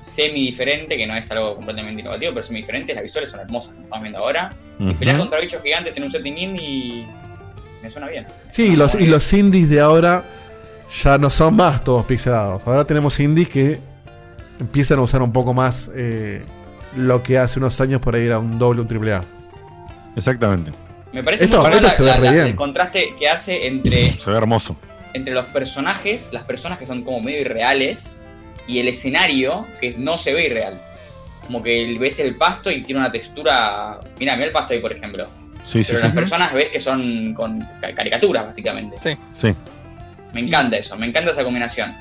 semi 0.00 0.46
diferente, 0.46 0.96
que 0.96 1.06
no 1.06 1.14
es 1.16 1.30
algo 1.30 1.56
completamente 1.56 2.00
innovativo, 2.02 2.32
pero 2.34 2.44
semi 2.46 2.60
diferente, 2.60 2.94
las 2.94 3.02
visuales 3.02 3.30
son 3.30 3.40
hermosas, 3.40 3.72
como 3.74 3.84
estamos 3.84 4.02
viendo 4.02 4.18
ahora. 4.20 4.52
Y 4.78 4.92
pelear 4.94 5.18
contra 5.18 5.40
bichos 5.40 5.60
gigantes 5.62 5.96
en 5.96 6.04
un 6.04 6.10
setting 6.10 6.38
indie 6.38 7.06
me 7.82 7.90
suena 7.90 8.08
bien. 8.08 8.26
Sí, 8.50 8.68
y 8.72 8.76
los, 8.76 8.94
y 8.94 9.06
los 9.06 9.32
indies 9.32 9.68
de 9.68 9.80
ahora 9.80 10.22
ya 11.02 11.18
no 11.18 11.30
son 11.30 11.56
más 11.56 11.82
todos 11.84 12.04
pixelados. 12.06 12.62
Ahora 12.66 12.84
tenemos 12.84 13.18
indies 13.20 13.48
que 13.48 13.78
empiezan 14.60 14.98
a 14.98 15.02
usar 15.02 15.20
un 15.22 15.32
poco 15.32 15.52
más 15.52 15.90
eh, 15.94 16.42
lo 16.96 17.22
que 17.22 17.38
hace 17.38 17.58
unos 17.58 17.80
años 17.80 18.00
por 18.00 18.14
ahí 18.14 18.24
era 18.26 18.38
un 18.38 18.58
doble, 18.58 18.80
un 18.82 18.88
triple 18.88 19.14
A. 19.14 19.22
Exactamente. 20.16 20.72
Me 21.12 21.22
parece 21.24 21.44
Esto- 21.44 21.62
muy 21.62 21.72
esto 21.72 21.88
se 21.90 22.02
ve 22.02 22.08
la- 22.08 22.16
re 22.16 22.24
la- 22.26 22.32
bien. 22.32 22.46
el 22.48 22.56
contraste 22.56 23.14
que 23.18 23.28
hace 23.28 23.66
entre, 23.66 24.12
Se 24.12 24.30
ve 24.30 24.36
hermoso. 24.36 24.76
entre 25.14 25.34
los 25.34 25.46
personajes, 25.46 26.32
las 26.32 26.44
personas 26.44 26.78
que 26.78 26.86
son 26.86 27.02
como 27.02 27.20
medio 27.20 27.40
irreales, 27.40 28.12
y 28.68 28.78
el 28.78 28.86
escenario 28.88 29.66
que 29.80 29.94
no 29.98 30.16
se 30.18 30.32
ve 30.32 30.46
irreal. 30.46 30.80
Como 31.46 31.62
que 31.62 31.96
ves 31.98 32.18
el 32.20 32.36
pasto 32.36 32.70
y 32.70 32.82
tiene 32.82 33.00
una 33.00 33.10
textura. 33.10 33.98
Mira, 34.20 34.34
mira 34.36 34.46
el 34.46 34.52
pasto 34.52 34.74
ahí, 34.74 34.80
por 34.80 34.92
ejemplo. 34.92 35.26
Sí, 35.62 35.82
sí, 35.82 35.86
Pero 35.88 35.98
sí. 36.00 36.06
las 36.06 36.14
personas 36.14 36.52
ves 36.52 36.66
que 36.66 36.78
son 36.78 37.34
con 37.34 37.60
ca- 37.80 37.94
caricaturas, 37.94 38.44
básicamente. 38.44 38.96
Sí. 39.02 39.16
Sí. 39.32 39.54
Me 40.34 40.40
encanta 40.40 40.76
eso, 40.76 40.96
me 40.96 41.06
encanta 41.06 41.30
esa 41.30 41.42
combinación. 41.42 41.94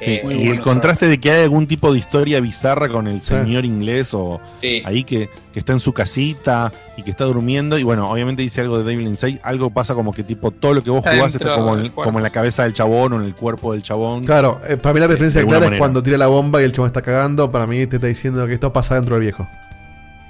Sí, 0.00 0.10
Eh, 0.14 0.22
y 0.44 0.48
el 0.48 0.60
contraste 0.60 1.06
de 1.06 1.20
que 1.20 1.30
hay 1.30 1.42
algún 1.44 1.68
tipo 1.68 1.92
de 1.92 1.98
historia 1.98 2.40
bizarra 2.40 2.88
con 2.88 3.06
el 3.06 3.22
señor 3.22 3.64
inglés 3.64 4.12
o 4.14 4.40
Sí. 4.60 4.82
ahí 4.84 5.04
que, 5.04 5.28
que 5.52 5.60
está 5.60 5.72
en 5.72 5.78
su 5.80 5.92
casita 5.92 6.72
y 6.96 7.04
que 7.04 7.10
está 7.10 7.24
durmiendo. 7.24 7.78
Y 7.78 7.84
bueno, 7.84 8.10
obviamente 8.10 8.42
dice 8.42 8.60
algo 8.62 8.78
de 8.78 8.84
Devil 8.84 9.06
Inside. 9.06 9.38
Algo 9.44 9.70
pasa 9.70 9.94
como 9.94 10.12
que 10.12 10.24
tipo 10.24 10.50
todo 10.50 10.74
lo 10.74 10.82
que 10.82 10.90
vos 10.90 10.98
Está 11.04 11.14
jugás 11.16 11.34
está 11.36 11.54
como 11.54 11.76
en, 11.78 11.90
como 11.90 12.18
en 12.18 12.22
la 12.24 12.30
cabeza 12.30 12.64
del 12.64 12.74
chabón 12.74 13.12
o 13.12 13.16
en 13.20 13.26
el 13.26 13.34
cuerpo 13.36 13.72
del 13.72 13.82
chabón. 13.84 14.24
Claro, 14.24 14.60
eh, 14.66 14.76
para 14.76 14.92
mí 14.92 14.98
la 15.00 15.06
referencia 15.06 15.44
clara 15.46 15.66
es 15.68 15.78
cuando 15.78 16.02
tira 16.02 16.18
la 16.18 16.26
bomba 16.26 16.60
y 16.60 16.64
el 16.64 16.72
chabón 16.72 16.88
está 16.88 17.02
cagando. 17.02 17.50
Para 17.50 17.68
mí 17.68 17.86
te 17.86 17.96
está 17.96 18.08
diciendo 18.08 18.44
que 18.48 18.54
esto 18.54 18.72
pasa 18.72 18.96
dentro 18.96 19.14
del 19.14 19.22
viejo. 19.22 19.46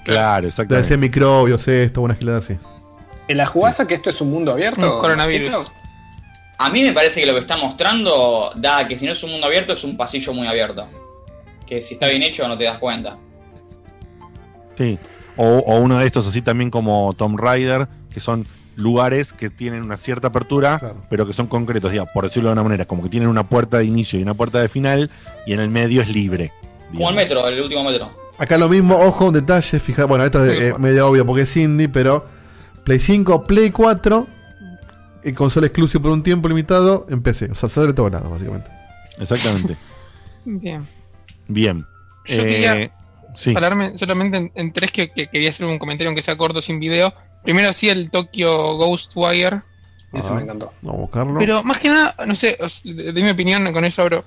Claro, 0.04 0.36
Debe 0.42 0.48
exactamente. 0.48 0.88
ser 0.88 0.98
microbios, 0.98 1.66
esto, 1.68 2.02
una 2.02 2.14
gilada 2.14 2.38
así. 2.38 2.56
¿En 3.28 3.36
la 3.38 3.46
jugada 3.46 3.86
que 3.86 3.94
esto 3.94 4.10
es 4.10 4.20
un 4.20 4.30
mundo 4.32 4.52
abierto? 4.52 4.94
un 4.94 4.98
coronavirus. 4.98 5.46
Esto- 5.54 5.72
A 6.62 6.70
mí 6.70 6.84
me 6.84 6.92
parece 6.92 7.20
que 7.20 7.26
lo 7.26 7.32
que 7.32 7.40
está 7.40 7.56
mostrando 7.56 8.52
da 8.54 8.86
que 8.86 8.96
si 8.96 9.04
no 9.04 9.10
es 9.10 9.22
un 9.24 9.32
mundo 9.32 9.48
abierto, 9.48 9.72
es 9.72 9.82
un 9.82 9.96
pasillo 9.96 10.32
muy 10.32 10.46
abierto. 10.46 10.86
que 11.66 11.82
si 11.82 11.94
está 11.94 12.06
bien 12.06 12.22
hecho 12.22 12.46
no 12.46 12.56
te 12.56 12.64
das 12.64 12.78
cuenta. 12.78 13.18
Sí. 14.78 14.96
O, 15.36 15.44
o 15.44 15.80
uno 15.80 15.98
de 15.98 16.06
estos 16.06 16.24
así 16.24 16.40
también 16.40 16.70
como 16.70 17.14
Tomb 17.14 17.36
Raider, 17.36 17.88
que 18.14 18.20
son 18.20 18.46
lugares 18.76 19.32
que 19.32 19.50
tienen 19.50 19.82
una 19.82 19.96
cierta 19.96 20.28
apertura, 20.28 20.94
pero 21.10 21.26
que 21.26 21.32
son 21.32 21.48
concretos, 21.48 21.90
digamos, 21.90 22.12
por 22.14 22.24
decirlo 22.24 22.50
de 22.50 22.52
una 22.52 22.62
manera, 22.62 22.84
como 22.84 23.02
que 23.02 23.08
tienen 23.08 23.28
una 23.28 23.48
puerta 23.48 23.78
de 23.78 23.84
inicio 23.84 24.20
y 24.20 24.22
una 24.22 24.34
puerta 24.34 24.60
de 24.60 24.68
final, 24.68 25.10
y 25.46 25.54
en 25.54 25.60
el 25.60 25.68
medio 25.68 26.00
es 26.00 26.08
libre. 26.08 26.52
Como 26.94 27.10
el 27.10 27.16
metro, 27.16 27.48
el 27.48 27.60
último 27.60 27.82
metro. 27.82 28.12
Acá 28.38 28.56
lo 28.56 28.68
mismo, 28.68 28.96
ojo, 28.98 29.26
un 29.26 29.32
detalle, 29.32 29.80
fija, 29.80 30.04
bueno, 30.04 30.24
esto 30.24 30.44
es 30.44 30.62
eh, 30.62 30.74
medio 30.78 31.08
obvio 31.08 31.26
porque 31.26 31.42
es 31.42 31.56
indie, 31.56 31.88
pero 31.88 32.24
Play 32.84 33.00
5, 33.00 33.46
Play 33.48 33.70
4 33.72 34.41
y 35.24 35.32
consola 35.32 35.66
exclusiva 35.66 36.02
por 36.02 36.12
un 36.12 36.22
tiempo 36.22 36.48
limitado 36.48 37.06
en 37.08 37.22
PC. 37.22 37.50
O 37.50 37.54
sea, 37.54 37.68
sale 37.68 37.88
de 37.88 37.92
todos 37.94 38.12
lados, 38.12 38.30
básicamente. 38.30 38.70
Exactamente. 39.18 39.76
Bien. 40.44 40.86
Bien. 41.48 41.86
Yo 42.26 42.42
Eh, 42.42 42.46
quería 42.46 42.90
sí. 43.34 43.52
pararme 43.52 43.96
solamente 43.98 44.36
en, 44.38 44.52
en 44.54 44.72
tres 44.72 44.90
que, 44.92 45.10
que 45.10 45.28
quería 45.28 45.50
hacer 45.50 45.66
un 45.66 45.78
comentario 45.78 46.08
aunque 46.08 46.22
sea 46.22 46.36
corto 46.36 46.60
sin 46.62 46.80
video. 46.80 47.12
Primero 47.44 47.72
sí 47.72 47.88
el 47.88 48.10
Tokyo 48.10 48.76
Ghostwire. 48.76 49.62
Eso 50.12 50.32
Ah, 50.32 50.36
me 50.36 50.42
encantó. 50.42 50.72
Vamos 50.82 50.98
a 50.98 51.00
buscarlo. 51.02 51.38
Pero 51.38 51.62
más 51.62 51.80
que 51.80 51.88
nada, 51.88 52.14
no 52.26 52.34
sé, 52.34 52.56
os- 52.60 52.82
de, 52.84 53.12
de 53.12 53.22
mi 53.22 53.30
opinión 53.30 53.72
con 53.72 53.84
eso, 53.84 54.04
bro. 54.04 54.24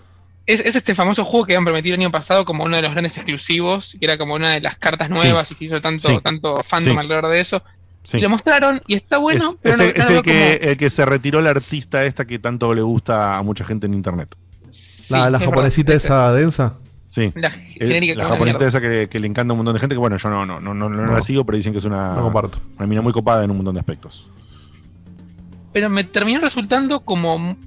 Es, 0.48 0.60
es 0.60 0.76
este 0.76 0.94
famoso 0.94 1.26
juego 1.26 1.46
que 1.46 1.54
habían 1.54 1.66
prometido 1.66 1.96
el 1.96 2.02
año 2.02 2.12
pasado 2.12 2.46
como 2.46 2.64
uno 2.64 2.76
de 2.76 2.82
los 2.84 2.92
grandes 2.92 3.18
exclusivos, 3.18 3.96
que 4.00 4.06
era 4.06 4.18
como 4.18 4.36
una 4.36 4.52
de 4.52 4.62
las 4.62 4.78
cartas 4.78 5.10
nuevas 5.10 5.50
y 5.52 5.56
se 5.56 5.66
hizo 5.66 5.82
tanto, 5.82 6.10
Sí. 6.10 6.20
tanto 6.24 6.58
fandom 6.64 6.94
Sí. 6.94 7.00
alrededor 7.00 7.30
de 7.32 7.40
eso. 7.40 7.64
Sí. 8.06 8.20
Lo 8.22 8.30
mostraron 8.30 8.82
y 8.88 8.96
está 8.96 9.18
bueno, 9.18 9.50
es, 9.50 9.58
pero 9.62 9.74
es 9.74 9.80
no, 9.80 9.84
el, 9.86 9.90
es 9.90 10.22
que, 10.22 10.32
como- 10.60 10.70
el 10.72 10.78
que 10.78 10.90
se 10.90 11.06
retiró 11.06 11.42
la 11.42 11.50
artista 11.50 12.06
esta 12.06 12.26
que 12.26 12.40
tanto 12.40 12.74
le 12.74 12.82
gusta 12.82 13.38
a 13.38 13.42
mucha 13.44 13.66
gente 13.66 13.88
en 13.88 13.94
internet. 13.96 14.34
la 15.10 15.30
la 15.30 15.38
es 15.40 15.44
japonesita 15.44 15.92
verdad, 15.94 16.06
esa 16.06 16.32
densa. 16.34 16.74
Sí. 17.10 17.32
La 17.36 17.48
El- 17.48 17.54
genérica 17.88 18.16
la 18.16 18.26
japonesita 18.26 18.66
esa 18.68 18.80
que, 18.82 19.08
que 19.10 19.20
le 19.20 19.28
encanta 19.28 19.52
a 19.52 19.54
un 19.54 19.58
montón 19.60 19.74
de 19.74 19.80
gente, 19.80 19.96
que 19.96 20.00
bueno, 20.00 20.18
yo 20.18 20.30
no, 20.30 20.46
no, 20.46 20.60
no, 20.60 20.74
no, 20.74 20.90
no 20.90 21.02
No. 21.04 21.14
la 21.14 21.22
sigo, 21.22 21.46
pero 21.46 21.56
dicen 21.58 21.72
que 21.74 21.80
es 21.80 21.86
una, 21.86 22.14
No 22.16 22.24
comparto. 22.24 22.60
una 22.78 22.88
mina 22.88 23.02
muy 23.02 23.12
copada 23.14 23.44
en 23.44 23.52
un 23.52 23.58
montón 23.58 23.74
de 23.76 23.80
aspectos. 23.80 24.30
Pero 25.74 25.90
me 25.90 26.04
terminó 26.06 26.40
resultando 26.40 27.02
como, 27.02 27.58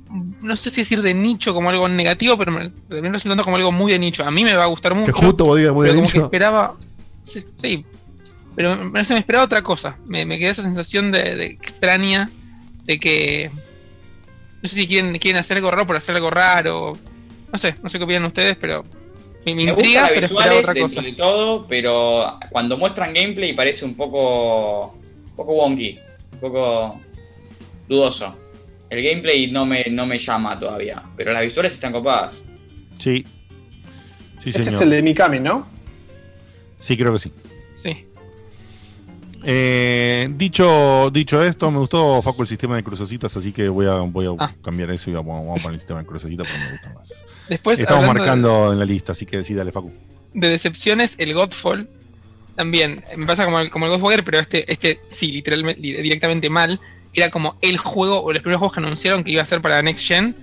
no 0.41 0.57
sé 0.57 0.71
si 0.71 0.81
decir 0.81 1.03
de 1.03 1.13
nicho 1.13 1.53
como 1.53 1.69
algo 1.69 1.89
negativo, 1.89 2.39
pero 2.39 2.53
me 2.53 2.71
terminó 2.89 3.13
resultando 3.13 3.45
como 3.45 3.57
algo 3.57 3.71
muy 3.71 3.93
de 3.93 3.99
nicho. 3.99 4.25
A 4.25 4.31
mí 4.31 4.45
me 4.45 4.55
va 4.55 4.65
a 4.65 4.69
gustar 4.69 4.95
mucho. 4.95 5.13
Que 5.13 5.21
justo 5.27 5.45
vos 5.45 5.59
digas 5.59 5.75
muy 5.75 5.89
de 5.89 5.95
como 5.95 6.09
que 6.09 6.19
esperaba. 6.19 6.75
Sí, 7.25 7.45
sí. 7.61 7.85
Pero 8.59 8.75
me, 8.75 8.85
me 8.91 9.03
me 9.09 9.19
esperaba 9.19 9.45
otra 9.45 9.63
cosa. 9.63 9.97
Me, 10.07 10.25
me 10.27 10.37
quedó 10.37 10.51
esa 10.51 10.65
sensación 10.65 11.13
de, 11.13 11.37
de 11.37 11.47
extraña 11.47 12.29
de 12.85 12.99
que. 12.99 13.51
No 14.61 14.69
sé 14.69 14.75
si 14.75 14.89
quieren, 14.89 15.17
quieren 15.21 15.39
hacer 15.41 15.59
algo 15.59 15.71
raro 15.71 15.87
por 15.87 15.95
hacer 15.97 16.17
algo 16.17 16.29
raro. 16.31 16.99
No 17.53 17.57
sé, 17.59 17.77
no 17.81 17.89
sé 17.89 17.99
qué 17.99 18.05
opinan 18.05 18.25
ustedes, 18.25 18.57
pero. 18.61 18.85
Me, 19.47 19.55
me 19.55 19.65
Me 19.67 19.71
intriga, 19.71 20.01
gustan 20.03 20.15
pero 20.17 20.21
visuales 20.29 20.59
otra 20.69 20.75
cosa. 20.83 21.01
de 21.03 21.13
todo, 21.13 21.67
pero 21.69 22.39
cuando 22.51 22.77
muestran 22.77 23.15
gameplay 23.15 23.53
parece 23.55 23.85
un 23.85 23.95
poco, 23.95 24.89
un 25.31 25.37
poco 25.37 25.53
wonky, 25.53 25.97
un 26.33 26.41
poco 26.41 27.01
dudoso. 27.89 28.37
El 28.91 29.03
gameplay 29.05 29.51
no 29.53 29.65
me, 29.65 29.85
no 29.91 30.05
me 30.05 30.19
llama 30.19 30.59
todavía, 30.59 31.01
pero 31.17 31.33
las 31.33 31.43
visuales 31.43 31.75
están 31.75 31.93
copadas. 31.93 32.41
Sí. 32.99 33.25
Sí, 34.41 34.51
Este 34.51 34.65
señor. 34.65 34.75
es 34.75 34.81
el 34.81 34.91
de 34.91 35.03
Mikami, 35.03 35.39
¿no? 35.41 35.67
Sí, 36.81 36.97
creo 36.97 37.13
que. 37.13 37.19
Sí. 37.21 37.33
Eh, 39.45 40.29
dicho, 40.37 41.11
dicho 41.11 41.43
esto, 41.43 41.71
me 41.71 41.79
gustó 41.79 42.21
Facu 42.23 42.43
el 42.43 42.49
sistema 42.49 42.77
de 42.77 42.83
crucecitas, 42.83 43.37
así 43.37 43.53
que 43.53 43.69
voy 43.69 43.87
a, 43.87 43.95
voy 44.01 44.27
a 44.27 44.31
Ah. 44.39 44.53
cambiar 44.63 44.91
eso 44.91 45.11
y 45.11 45.15
vamos, 45.15 45.41
vamos 45.45 45.61
a 45.61 45.63
poner 45.63 45.75
el 45.75 45.81
sistema 45.81 46.01
de 46.01 46.07
crucecitas 46.07 46.47
porque 46.47 46.65
me 46.65 46.73
gusta 46.73 46.93
más. 46.95 47.25
Después, 47.49 47.79
Estamos 47.81 48.03
de- 48.03 48.15
marcando 48.15 48.73
en 48.73 48.79
la 48.79 48.85
lista, 48.85 49.13
así 49.13 49.27
que 49.27 49.45
sí, 49.45 49.55
dale, 49.55 49.71
Facu. 49.73 49.93
de 50.35 50.49
decepciones, 50.51 51.15
el 51.19 51.35
Godfall 51.35 51.89
también 52.57 53.03
me 53.17 53.27
pasa 53.27 53.45
como 53.45 53.61
el, 53.61 53.71
como 53.71 53.87
el 53.87 54.25
pero 54.25 54.41
este, 54.41 54.71
este 54.71 55.01
sí, 55.09 55.31
literalmente, 55.33 55.81
li- 55.81 56.03
directamente 56.03 56.51
mal. 56.51 56.81
Era 57.15 57.31
como 57.31 57.57
el 57.63 57.79
juego 57.79 58.21
o 58.23 58.33
los 58.33 58.43
primeros 58.43 58.59
juegos 58.59 58.75
que 58.75 58.81
anunciaron 58.81 59.25
que 59.25 59.31
iba 59.31 59.43
a 59.43 59.47
ser 59.47 59.63
para 59.63 59.81
Next 59.83 60.07
Gen. 60.07 60.35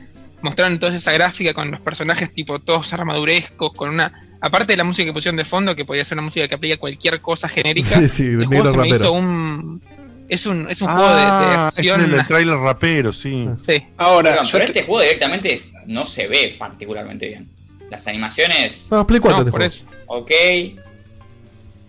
Mostraron 0.42 0.80
toda 0.80 0.96
esa 0.96 1.12
gráfica 1.12 1.54
con 1.54 1.70
los 1.72 1.80
personajes 1.82 2.34
tipo 2.34 2.60
todos 2.60 2.92
armadurescos, 2.94 3.72
con 3.74 3.90
una. 3.90 4.12
Aparte 4.46 4.74
de 4.74 4.78
la 4.78 4.84
música 4.84 5.06
que 5.08 5.14
pusieron 5.14 5.38
de 5.38 5.44
fondo, 5.46 5.76
que 5.76 5.86
podía 5.86 6.06
ser 6.06 6.16
una 6.18 6.22
música 6.26 6.48
que 6.48 6.54
aplica 6.54 6.78
cualquier 6.78 7.20
cosa 7.20 7.50
genérica. 7.50 7.90
Sí, 8.00 8.08
sí, 8.08 8.24
el 8.26 8.46
juego 8.46 8.66
se 8.70 8.78
me 8.78 8.84
rapero. 8.84 8.96
hizo 8.96 9.12
un. 9.14 9.82
Es 10.30 10.46
un, 10.46 10.70
es 10.70 10.82
un 10.82 10.88
juego 10.90 11.10
de, 11.10 11.16
de 11.16 11.22
Ah, 11.22 11.68
acción. 11.68 12.02
es 12.02 12.08
el 12.20 12.26
trailer 12.28 12.58
rapero, 12.58 13.12
sí. 13.14 13.48
Sí. 13.66 13.84
Ahora, 13.98 14.38
pero 14.52 14.60
te- 14.60 14.66
este 14.66 14.84
juego 14.84 15.02
directamente 15.02 15.54
es- 15.54 15.72
no 15.88 16.06
se 16.06 16.28
ve 16.28 16.56
particularmente 16.60 17.28
bien. 17.28 17.50
Las 17.90 18.08
animaciones, 18.08 18.88
Ah, 18.92 19.06
Play 19.06 19.20
4 19.20 19.44
No, 19.46 19.52
por 19.52 19.64
eso. 19.64 19.84
ok. 20.08 20.32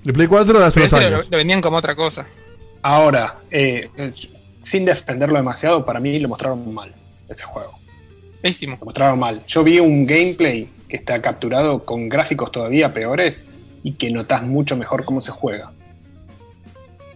El 0.05 0.13
Play 0.13 0.27
4 0.27 0.59
de 0.59 0.65
hace 0.65 0.75
Pero 0.81 0.87
unos 0.87 0.93
este 1.01 1.11
lo, 1.11 1.17
años. 1.17 1.31
lo 1.31 1.37
vendían 1.39 1.61
como 1.61 1.77
otra 1.79 1.95
cosa. 1.95 2.27
ahora 2.83 3.37
eh, 3.51 3.89
sin 4.63 4.85
defenderlo 4.85 5.37
demasiado, 5.37 5.85
para 5.85 5.99
mí 6.01 6.19
lo 6.19 6.29
mostraron 6.29 6.73
mal, 6.75 6.93
este 7.29 7.43
juego. 7.45 7.79
Pésimo. 8.41 8.77
Lo 8.79 8.85
mostraron 8.87 9.19
mal. 9.19 9.45
Yo 9.47 9.65
vi 9.65 9.81
un 9.81 10.07
gameplay 10.07 10.69
que 10.89 10.97
está 10.97 11.21
capturado 11.23 11.85
con 11.85 12.09
gráficos 12.09 12.53
todavía 12.53 12.93
peores 12.93 13.45
y 13.83 13.93
que 13.93 14.11
notas 14.11 14.47
mucho 14.47 14.77
mejor 14.77 15.05
cómo 15.05 15.21
se 15.21 15.31
juega. 15.31 15.73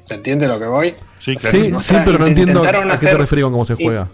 ¿Se 0.04 0.14
entiende 0.14 0.48
lo 0.48 0.58
que 0.58 0.66
voy? 0.66 0.94
Sí, 1.18 1.36
Sí, 1.36 1.48
sí, 1.64 1.72
Mostrar- 1.72 2.04
pero 2.04 2.18
no 2.18 2.26
entiendo 2.26 2.62
a 2.64 2.96
qué 2.98 3.06
te 3.06 3.14
referís 3.16 3.44
con 3.44 3.52
cómo 3.52 3.64
se 3.64 3.74
juega. 3.76 4.08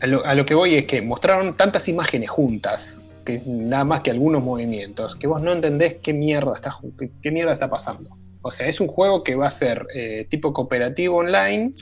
A 0.00 0.06
lo, 0.06 0.24
a 0.24 0.34
lo 0.34 0.44
que 0.46 0.54
voy 0.54 0.74
es 0.74 0.86
que 0.86 1.02
mostraron 1.02 1.56
tantas 1.56 1.88
imágenes 1.88 2.30
juntas, 2.30 3.02
que 3.24 3.42
nada 3.46 3.84
más 3.84 4.02
que 4.02 4.10
algunos 4.10 4.42
movimientos, 4.42 5.16
que 5.16 5.26
vos 5.26 5.42
no 5.42 5.52
entendés 5.52 5.96
qué 6.02 6.12
mierda 6.12 6.54
está, 6.54 6.76
qué, 6.98 7.10
qué 7.22 7.30
mierda 7.30 7.52
está 7.54 7.68
pasando. 7.68 8.10
O 8.42 8.50
sea, 8.52 8.68
es 8.68 8.80
un 8.80 8.86
juego 8.88 9.24
que 9.24 9.34
va 9.34 9.48
a 9.48 9.50
ser 9.50 9.86
eh, 9.94 10.26
tipo 10.30 10.52
cooperativo 10.52 11.16
online 11.16 11.72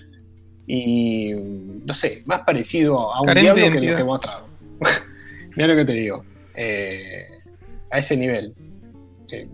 y, 0.66 1.32
no 1.84 1.92
sé, 1.92 2.22
más 2.24 2.40
parecido 2.40 3.12
a 3.12 3.20
un 3.20 3.26
Carente 3.26 3.52
diablo 3.54 3.72
que 3.80 3.86
lo 3.86 3.96
que 3.96 4.04
mostraron. 4.04 4.44
Mira 5.56 5.68
lo 5.68 5.76
que 5.76 5.84
te 5.84 5.92
digo. 5.92 6.24
Eh, 6.54 7.26
a 7.90 7.98
ese 7.98 8.16
nivel. 8.16 8.54
Eh, 9.30 9.48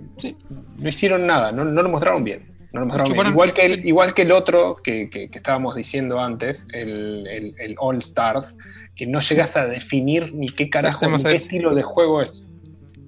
No 0.78 0.88
hicieron 0.88 1.26
nada, 1.26 1.52
no, 1.52 1.64
no 1.64 1.82
lo 1.82 1.88
mostraron 1.88 2.24
bien. 2.24 2.46
No 2.72 2.80
lo 2.80 2.86
mostraron 2.86 3.12
bien. 3.12 3.16
Chuparon- 3.16 3.32
Igual, 3.32 3.52
que 3.52 3.66
el, 3.66 3.86
igual 3.86 4.14
que 4.14 4.22
el 4.22 4.32
otro 4.32 4.76
que, 4.82 5.08
que- 5.10 5.28
que 5.30 5.38
estábamos 5.38 5.74
diciendo 5.74 6.20
antes, 6.20 6.66
el, 6.72 7.26
el- 7.26 7.54
el 7.58 7.74
All 7.78 7.98
Stars, 7.98 8.56
que 8.96 9.06
no 9.06 9.20
llegas 9.20 9.56
a 9.56 9.66
definir 9.66 10.32
ni 10.34 10.48
qué 10.48 10.68
carajo, 10.70 11.06
ni 11.08 11.22
qué 11.22 11.34
estilo 11.34 11.74
de 11.74 11.82
juego 11.82 12.22
es. 12.22 12.44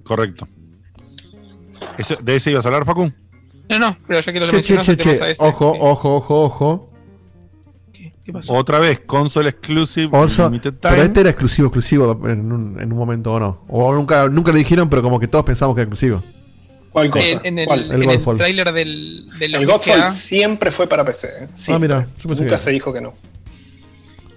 Correcto. 0.03 0.47
¿De 2.23 2.35
ese 2.35 2.51
ibas 2.51 2.65
a 2.65 2.69
hablar, 2.69 2.85
Facu? 2.85 3.11
No, 3.69 3.79
no, 3.79 3.97
pero 4.07 4.19
ya 4.21 4.33
que 4.33 4.39
lo 4.39 4.47
Che, 4.47 4.61
che, 4.61 4.73
mencionas, 4.75 4.85
che, 4.85 4.91
saltemos 4.95 5.17
che. 5.19 5.23
a 5.25 5.29
este. 5.31 5.43
Ojo, 5.45 5.71
ojo, 5.79 6.15
ojo, 6.17 6.43
ojo. 6.43 6.92
¿Qué 8.25 8.31
pasó? 8.31 8.53
Otra 8.53 8.79
vez, 8.79 9.01
console 9.01 9.49
exclusive, 9.49 10.09
Also, 10.15 10.43
limited 10.45 10.73
time. 10.75 10.93
pero 10.93 11.03
este 11.03 11.19
era 11.21 11.29
exclusivo, 11.31 11.67
exclusivo 11.67 12.21
en 12.29 12.51
un, 12.51 12.79
en 12.79 12.91
un 12.91 12.97
momento 12.97 13.33
o 13.33 13.39
no. 13.39 13.63
O 13.67 13.93
nunca, 13.93 14.29
nunca 14.29 14.51
lo 14.51 14.57
dijeron, 14.57 14.89
pero 14.89 15.01
como 15.01 15.19
que 15.19 15.27
todos 15.27 15.43
pensamos 15.43 15.75
que 15.75 15.81
era 15.81 15.89
exclusivo. 15.89 16.23
¿Cuál 16.91 17.09
cosa? 17.09 17.25
En, 17.25 17.39
en 17.45 17.59
el, 17.59 17.65
¿Cuál? 17.67 17.85
en 17.85 17.91
El 17.93 18.01
el 18.03 18.17
Godfall. 18.17 18.37
trailer 18.37 18.71
del, 18.71 19.27
del 19.39 19.55
El 19.55 19.65
Godfall 19.65 20.11
siempre 20.13 20.71
fue 20.71 20.87
para 20.87 21.03
PC. 21.03 21.27
¿eh? 21.27 21.49
Ah, 21.69 21.79
mira, 21.79 22.07
Nunca 22.23 22.45
que- 22.45 22.57
se 22.59 22.71
dijo 22.71 22.93
que 22.93 23.01
no. 23.01 23.13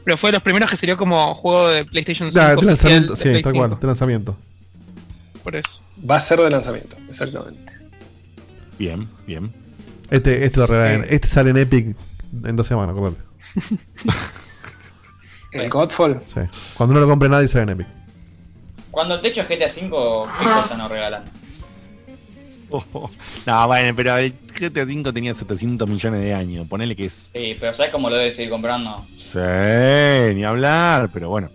pero 0.04 0.16
fue 0.16 0.28
de 0.30 0.34
los 0.34 0.42
primeros 0.42 0.70
que 0.70 0.76
salió 0.76 0.96
como 0.96 1.34
juego 1.34 1.68
de 1.68 1.84
PlayStation 1.84 2.32
5 2.32 2.44
Ah, 2.44 2.56
de 2.56 2.62
lanzamiento, 2.62 3.12
de 3.12 3.16
sí, 3.18 3.28
Play 3.28 3.42
5, 3.44 3.52
cual, 3.58 3.78
de 3.80 3.86
lanzamiento. 3.86 4.36
Por 5.44 5.54
eso. 5.54 5.80
Va 6.10 6.16
a 6.16 6.20
ser 6.20 6.40
de 6.40 6.50
lanzamiento, 6.50 6.96
exactamente. 7.10 7.72
Bien, 8.78 9.06
bien. 9.26 9.52
Este, 10.10 10.44
este 10.44 10.58
lo 10.58 10.66
regalan. 10.66 11.02
Sí. 11.02 11.08
Este 11.10 11.28
sale 11.28 11.50
en 11.50 11.56
Epic 11.58 11.96
en 12.44 12.56
dos 12.56 12.66
semanas, 12.66 12.90
acordate. 12.96 13.20
El 15.52 15.70
Godfall. 15.70 16.20
Sí. 16.32 16.40
Cuando 16.74 16.94
no 16.94 17.00
lo 17.00 17.08
compre 17.08 17.28
nadie 17.28 17.48
sale 17.48 17.62
en 17.62 17.68
Epic. 17.70 17.86
Cuando 18.90 19.14
el 19.14 19.20
techo 19.20 19.42
es 19.42 19.48
GTA 19.48 19.66
V, 19.66 20.28
¿qué 20.38 20.44
cosa 20.44 20.76
nos 20.76 20.90
regalan? 20.90 21.24
No, 23.46 23.66
bueno, 23.68 23.94
pero 23.94 24.16
el 24.16 24.34
GTA 24.58 24.82
V 24.82 25.12
tenía 25.12 25.32
700 25.32 25.88
millones 25.88 26.20
de 26.20 26.34
años. 26.34 26.66
Ponele 26.66 26.96
que 26.96 27.04
es. 27.04 27.30
Sí, 27.32 27.56
pero 27.60 27.72
¿sabes 27.72 27.92
cómo 27.92 28.10
lo 28.10 28.16
debes 28.16 28.34
seguir 28.34 28.50
comprando? 28.50 29.04
Sí, 29.16 29.38
ni 30.34 30.44
hablar, 30.44 31.08
pero 31.12 31.28
bueno. 31.28 31.48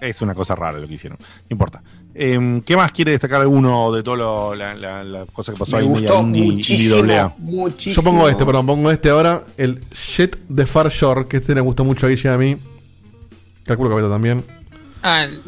Es 0.00 0.22
una 0.22 0.34
cosa 0.34 0.54
rara 0.54 0.78
lo 0.78 0.86
que 0.86 0.94
hicieron. 0.94 1.18
No 1.18 1.46
importa. 1.48 1.82
Em, 2.18 2.62
¿Qué 2.62 2.76
más 2.76 2.92
quiere 2.92 3.10
destacar 3.12 3.42
alguno 3.42 3.92
de 3.92 4.02
todas 4.02 4.56
las 4.58 4.78
la, 4.78 5.04
la 5.04 5.26
cosas 5.26 5.54
que 5.54 5.58
pasó 5.58 5.76
Me 5.76 5.82
ahí 5.82 5.88
media 5.88 6.12
gustó 6.12 6.22
indie, 6.26 6.42
indie 6.44 7.30
muchísimo. 7.38 7.94
Yo 7.94 8.02
pongo 8.02 8.28
este, 8.28 8.46
perdón, 8.46 8.66
pongo 8.66 8.90
este 8.90 9.10
ahora. 9.10 9.44
El 9.58 9.80
Jet 10.16 10.38
de 10.48 10.64
Far 10.66 10.90
Shore, 10.90 11.26
que 11.26 11.36
este 11.36 11.54
le 11.54 11.60
gustó 11.60 11.84
mucho 11.84 12.06
a 12.06 12.08
Guille 12.08 12.28
y 12.28 12.32
a 12.32 12.38
mí. 12.38 12.56
Calculo 13.64 13.90
que 13.90 13.94
a 13.94 13.96
Beto 13.96 14.10
también. 14.10 14.44
Ah, 15.02 15.24
el-. 15.24 15.40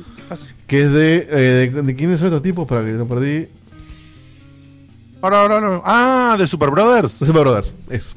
Que 0.66 0.82
es 0.82 0.92
de, 0.92 1.26
eh, 1.30 1.70
de. 1.72 1.82
¿De 1.82 1.96
quiénes 1.96 2.18
son 2.20 2.28
estos 2.28 2.42
tipos? 2.42 2.68
Para 2.68 2.84
que 2.84 2.92
lo 2.92 3.06
perdí. 3.06 3.48
Ahora, 5.22 5.40
ahora, 5.40 5.54
ahora. 5.56 5.80
Ah, 5.84 6.36
de 6.38 6.46
Super 6.46 6.70
Brothers. 6.70 7.20
De 7.20 7.26
Super 7.26 7.42
Brothers, 7.42 7.74
eso. 7.88 8.14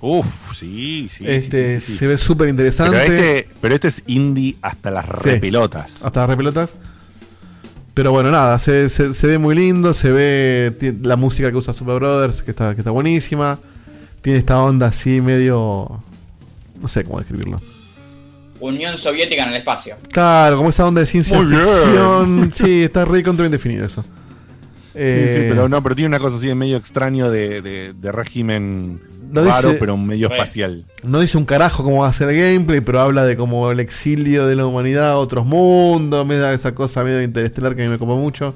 Uf, 0.00 0.54
sí, 0.58 1.08
sí. 1.16 1.24
Este 1.26 1.80
sí, 1.80 1.86
sí, 1.86 1.92
sí. 1.92 1.98
se 1.98 2.06
ve 2.08 2.18
súper 2.18 2.48
interesante. 2.48 2.96
Pero 2.98 3.14
este, 3.14 3.48
pero 3.60 3.74
este 3.74 3.88
es 3.88 4.02
indie 4.06 4.56
hasta 4.60 4.90
las 4.90 5.06
Sí. 5.06 5.30
repelotas. 5.30 6.04
Hasta 6.04 6.20
las 6.20 6.30
repelotas. 6.30 6.74
Pero 7.96 8.12
bueno, 8.12 8.30
nada, 8.30 8.58
se, 8.58 8.90
se- 8.90 9.14
se 9.14 9.26
ve 9.26 9.38
muy 9.38 9.54
lindo, 9.54 9.94
se 9.94 10.10
ve 10.10 10.98
la 11.02 11.16
música 11.16 11.50
que 11.50 11.56
usa 11.56 11.72
Super 11.72 11.94
Brothers, 11.94 12.42
que 12.42 12.50
está, 12.50 12.74
que 12.74 12.82
está 12.82 12.90
buenísima. 12.90 13.58
Tiene 14.20 14.38
esta 14.38 14.62
onda 14.62 14.88
así 14.88 15.22
medio... 15.22 16.02
No 16.78 16.88
sé 16.88 17.04
cómo 17.04 17.18
describirlo. 17.20 17.58
Unión 18.60 18.98
Soviética 18.98 19.44
en 19.44 19.48
el 19.48 19.56
espacio. 19.56 19.96
Claro, 20.12 20.58
como 20.58 20.68
esa 20.68 20.86
onda 20.86 21.00
de 21.00 21.06
ciencia 21.06 21.38
Muy 21.38 21.46
bien. 21.46 21.62
ficción. 21.62 22.52
Sí, 22.54 22.84
está 22.84 23.06
re 23.06 23.22
contra 23.22 23.44
bien 23.44 23.52
definido 23.52 23.86
eso. 23.86 24.02
Sí, 24.02 24.08
sí, 24.92 25.38
Eh, 25.38 25.46
pero 25.48 25.66
no, 25.66 25.82
pero 25.82 25.94
tiene 25.94 26.08
una 26.08 26.18
cosa 26.18 26.36
así 26.36 26.48
de 26.48 26.54
medio 26.54 26.76
extraño 26.76 27.30
de, 27.30 27.62
de- 27.62 27.94
de 27.94 28.12
régimen 28.12 29.00
No 29.30 29.44
raro, 29.44 29.68
dice- 29.68 29.80
pero 29.80 29.96
medio 29.96 30.30
espacial. 30.30 30.84
No 31.02 31.20
dice 31.20 31.36
un 31.36 31.44
carajo 31.44 31.82
cómo 31.82 32.02
va 32.02 32.08
a 32.08 32.12
ser 32.12 32.28
el 32.30 32.36
gameplay, 32.36 32.80
pero 32.80 33.00
habla 33.00 33.24
de 33.24 33.36
como 33.36 33.70
el 33.70 33.80
exilio 33.80 34.46
de 34.46 34.56
la 34.56 34.66
humanidad 34.66 35.10
a 35.10 35.16
otros 35.18 35.44
mundos, 35.46 36.26
me 36.26 36.36
da 36.36 36.52
esa 36.52 36.74
cosa 36.74 37.02
medio 37.04 37.22
interestelar 37.22 37.74
que 37.74 37.82
a 37.82 37.86
mí 37.86 37.90
me 37.90 37.98
copa 37.98 38.14
mucho. 38.14 38.54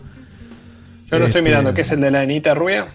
Yo 1.10 1.18
lo 1.18 1.26
estoy 1.26 1.40
Este, 1.40 1.42
mirando, 1.42 1.74
¿qué 1.74 1.80
es 1.80 1.90
el 1.90 2.00
de 2.00 2.10
la 2.12 2.20
Anita 2.20 2.54
rubia? 2.54 2.88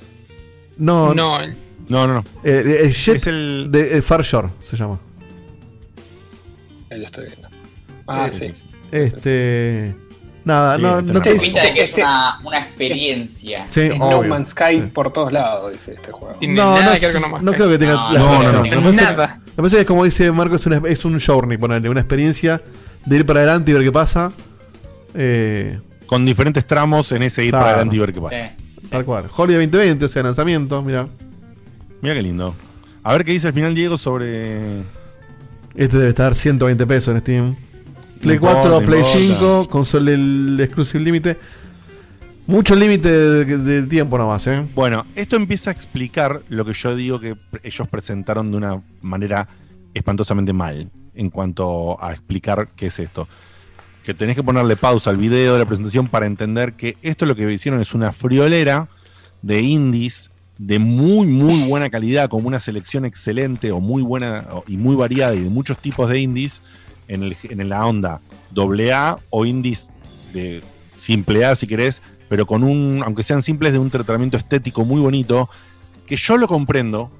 No, 0.78 1.14
No, 1.14 1.40
No, 1.88 2.08
no, 2.08 2.14
no. 2.16 2.26
Eh, 2.44 2.82
el 2.86 2.94
Jet 2.94 3.18
Es 3.18 3.28
el- 3.28 3.68
de 3.72 3.98
eh, 3.98 4.02
Far 4.02 4.24
Shore 4.24 4.50
se 4.64 4.76
llama. 4.78 5.00
Ahí 6.90 7.00
lo 7.00 7.06
estoy 7.06 7.26
viendo. 7.28 7.48
Ah, 8.08 8.30
sí. 8.32 8.52
Este. 8.92 9.94
Nada, 10.46 10.76
Sí, 10.78 10.82
no, 10.84 11.02
no 11.02 11.22
te 11.22 11.36
Pinta 11.36 11.64
de 11.64 11.74
que 11.74 11.82
es 11.82 11.90
Este- 11.90 12.02
una, 12.04 12.40
una 12.44 12.60
experiencia. 12.60 13.66
Sí, 13.70 13.82
Es 13.82 13.98
No 13.98 14.10
obvio. 14.10 14.30
Man's 14.30 14.50
Sky 14.50 14.78
por 14.94 15.12
todos 15.12 15.34
lados, 15.34 15.74
dice 15.74 15.94
este 15.94 16.12
juego. 16.12 16.38
No, 16.42 16.76
nada 16.80 16.94
no, 16.94 17.00
que 17.00 17.08
ver 17.08 17.22
con 17.22 17.32
No 17.32 17.40
no 17.42 17.52
creo 17.54 17.68
que 17.68 17.78
tenga 17.80 17.94
No, 17.94 18.12
la 18.14 18.20
no, 18.20 18.54
no, 18.54 18.62
Me 18.62 18.70
parece- 18.70 19.02
Nada. 19.02 19.40
Me 19.48 19.56
parece 19.56 19.78
que 19.78 19.86
como 19.86 20.04
dice 20.06 20.32
Marco 20.32 20.56
es, 20.56 20.66
una- 20.68 20.82
es 20.88 21.04
un 21.04 21.20
journey, 21.20 21.58
ponerle 21.58 21.90
una 21.90 22.00
experiencia 22.02 22.62
de 23.06 23.16
ir 23.18 23.26
para 23.26 23.40
adelante 23.42 23.72
y 23.72 23.74
ver 23.74 23.84
qué 23.84 23.92
pasa. 23.92 24.32
Eh, 25.14 25.80
Con 26.06 26.24
diferentes 26.26 26.68
tramos 26.68 27.12
en 27.14 27.24
ese 27.24 27.44
ir 27.44 27.50
Claro. 27.50 27.64
para 27.64 27.76
adelante 27.78 27.96
y 27.96 28.00
ver 28.00 28.14
qué 28.14 28.22
pasa. 28.22 28.52
Sí. 28.84 28.88
tal 28.92 29.04
cual. 29.04 29.26
Holiday 29.36 29.66
2020, 29.66 30.06
o 30.06 30.10
sea, 30.10 30.22
lanzamiento, 30.22 30.80
mira. 30.84 31.08
Mira 32.02 32.14
qué 32.14 32.22
lindo. 32.22 32.56
A 33.02 33.14
ver 33.14 33.26
qué 33.26 33.32
dice 33.32 33.48
al 33.48 33.54
final 33.54 33.74
Diego 33.74 33.98
sobre. 33.98 34.82
Este 35.74 35.98
debe 35.98 36.10
estar 36.10 36.36
120 36.36 36.86
pesos 36.86 37.14
en 37.16 37.22
Steam. 37.22 37.56
Play 38.26 38.40
No 38.40 38.48
importa, 38.48 38.70
4, 38.70 38.80
no 38.80 38.86
Play 38.86 39.00
importa. 39.00 39.20
5, 39.20 39.70
console 39.70 40.14
el 40.14 40.60
exclusive 40.60 41.04
límite. 41.04 41.38
Mucho 42.48 42.76
límite 42.76 43.12
de, 43.12 43.58
de 43.58 43.84
tiempo 43.84 44.18
nomás, 44.18 44.46
¿eh? 44.48 44.66
Bueno, 44.76 45.06
esto 45.16 45.36
empieza 45.36 45.70
a 45.70 45.74
explicar 45.74 46.42
lo 46.50 46.66
que 46.66 46.74
yo 46.74 46.96
digo 46.96 47.20
que 47.20 47.36
ellos 47.64 47.88
presentaron 47.88 48.52
de 48.52 48.58
una 48.58 48.82
manera 49.02 49.48
espantosamente 49.94 50.54
mal 50.54 50.90
en 51.16 51.30
cuanto 51.30 52.02
a 52.04 52.12
explicar 52.12 52.68
qué 52.76 52.88
es 52.88 53.00
esto. 53.00 53.28
Que 54.04 54.14
tenés 54.14 54.36
que 54.36 54.44
ponerle 54.44 54.76
pausa 54.76 55.10
al 55.10 55.18
video 55.18 55.54
de 55.54 55.60
la 55.60 55.66
presentación 55.66 56.08
para 56.08 56.28
entender 56.28 56.74
que 56.74 56.98
esto 57.02 57.26
lo 57.26 57.36
que 57.36 57.52
hicieron 57.52 57.82
es 57.82 57.96
una 57.96 58.12
friolera 58.12 58.90
de 59.42 59.62
indies 59.62 60.32
de 60.58 60.80
muy, 60.80 61.28
muy 61.28 61.68
buena 61.68 61.90
calidad, 61.90 62.30
con 62.30 62.46
una 62.46 62.60
selección 62.60 63.06
excelente 63.06 63.72
o 63.72 63.80
muy 63.80 64.04
buena 64.04 64.46
y 64.68 64.78
muy 64.78 64.96
variada 64.96 65.36
y 65.36 65.42
de 65.42 65.50
muchos 65.50 65.78
tipos 65.78 66.10
de 66.10 66.20
indies 66.20 66.62
en, 67.08 67.24
el, 67.24 67.38
en 67.44 67.70
la 67.70 67.86
onda 67.86 68.22
AA 68.56 69.20
o 69.30 69.46
indies 69.46 69.90
de 70.34 70.62
simple 70.92 71.46
A 71.46 71.56
si 71.56 71.68
querés, 71.68 72.02
pero 72.30 72.46
con 72.46 72.64
un, 72.64 73.02
aunque 73.04 73.24
sean 73.24 73.42
simples, 73.42 73.74
de 73.74 73.80
un 73.80 73.90
tratamiento 73.90 74.38
estético 74.38 74.86
muy 74.86 75.02
bonito, 75.02 75.50
que 76.08 76.16
yo 76.16 76.38
lo 76.38 76.48
comprendo 76.48 77.12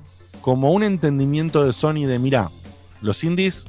como 0.42 0.72
un 0.72 0.84
entendimiento 0.84 1.66
de 1.66 1.74
Sony 1.74 2.06
de, 2.06 2.20
mira, 2.20 2.50
los 3.02 3.24
indies, 3.24 3.66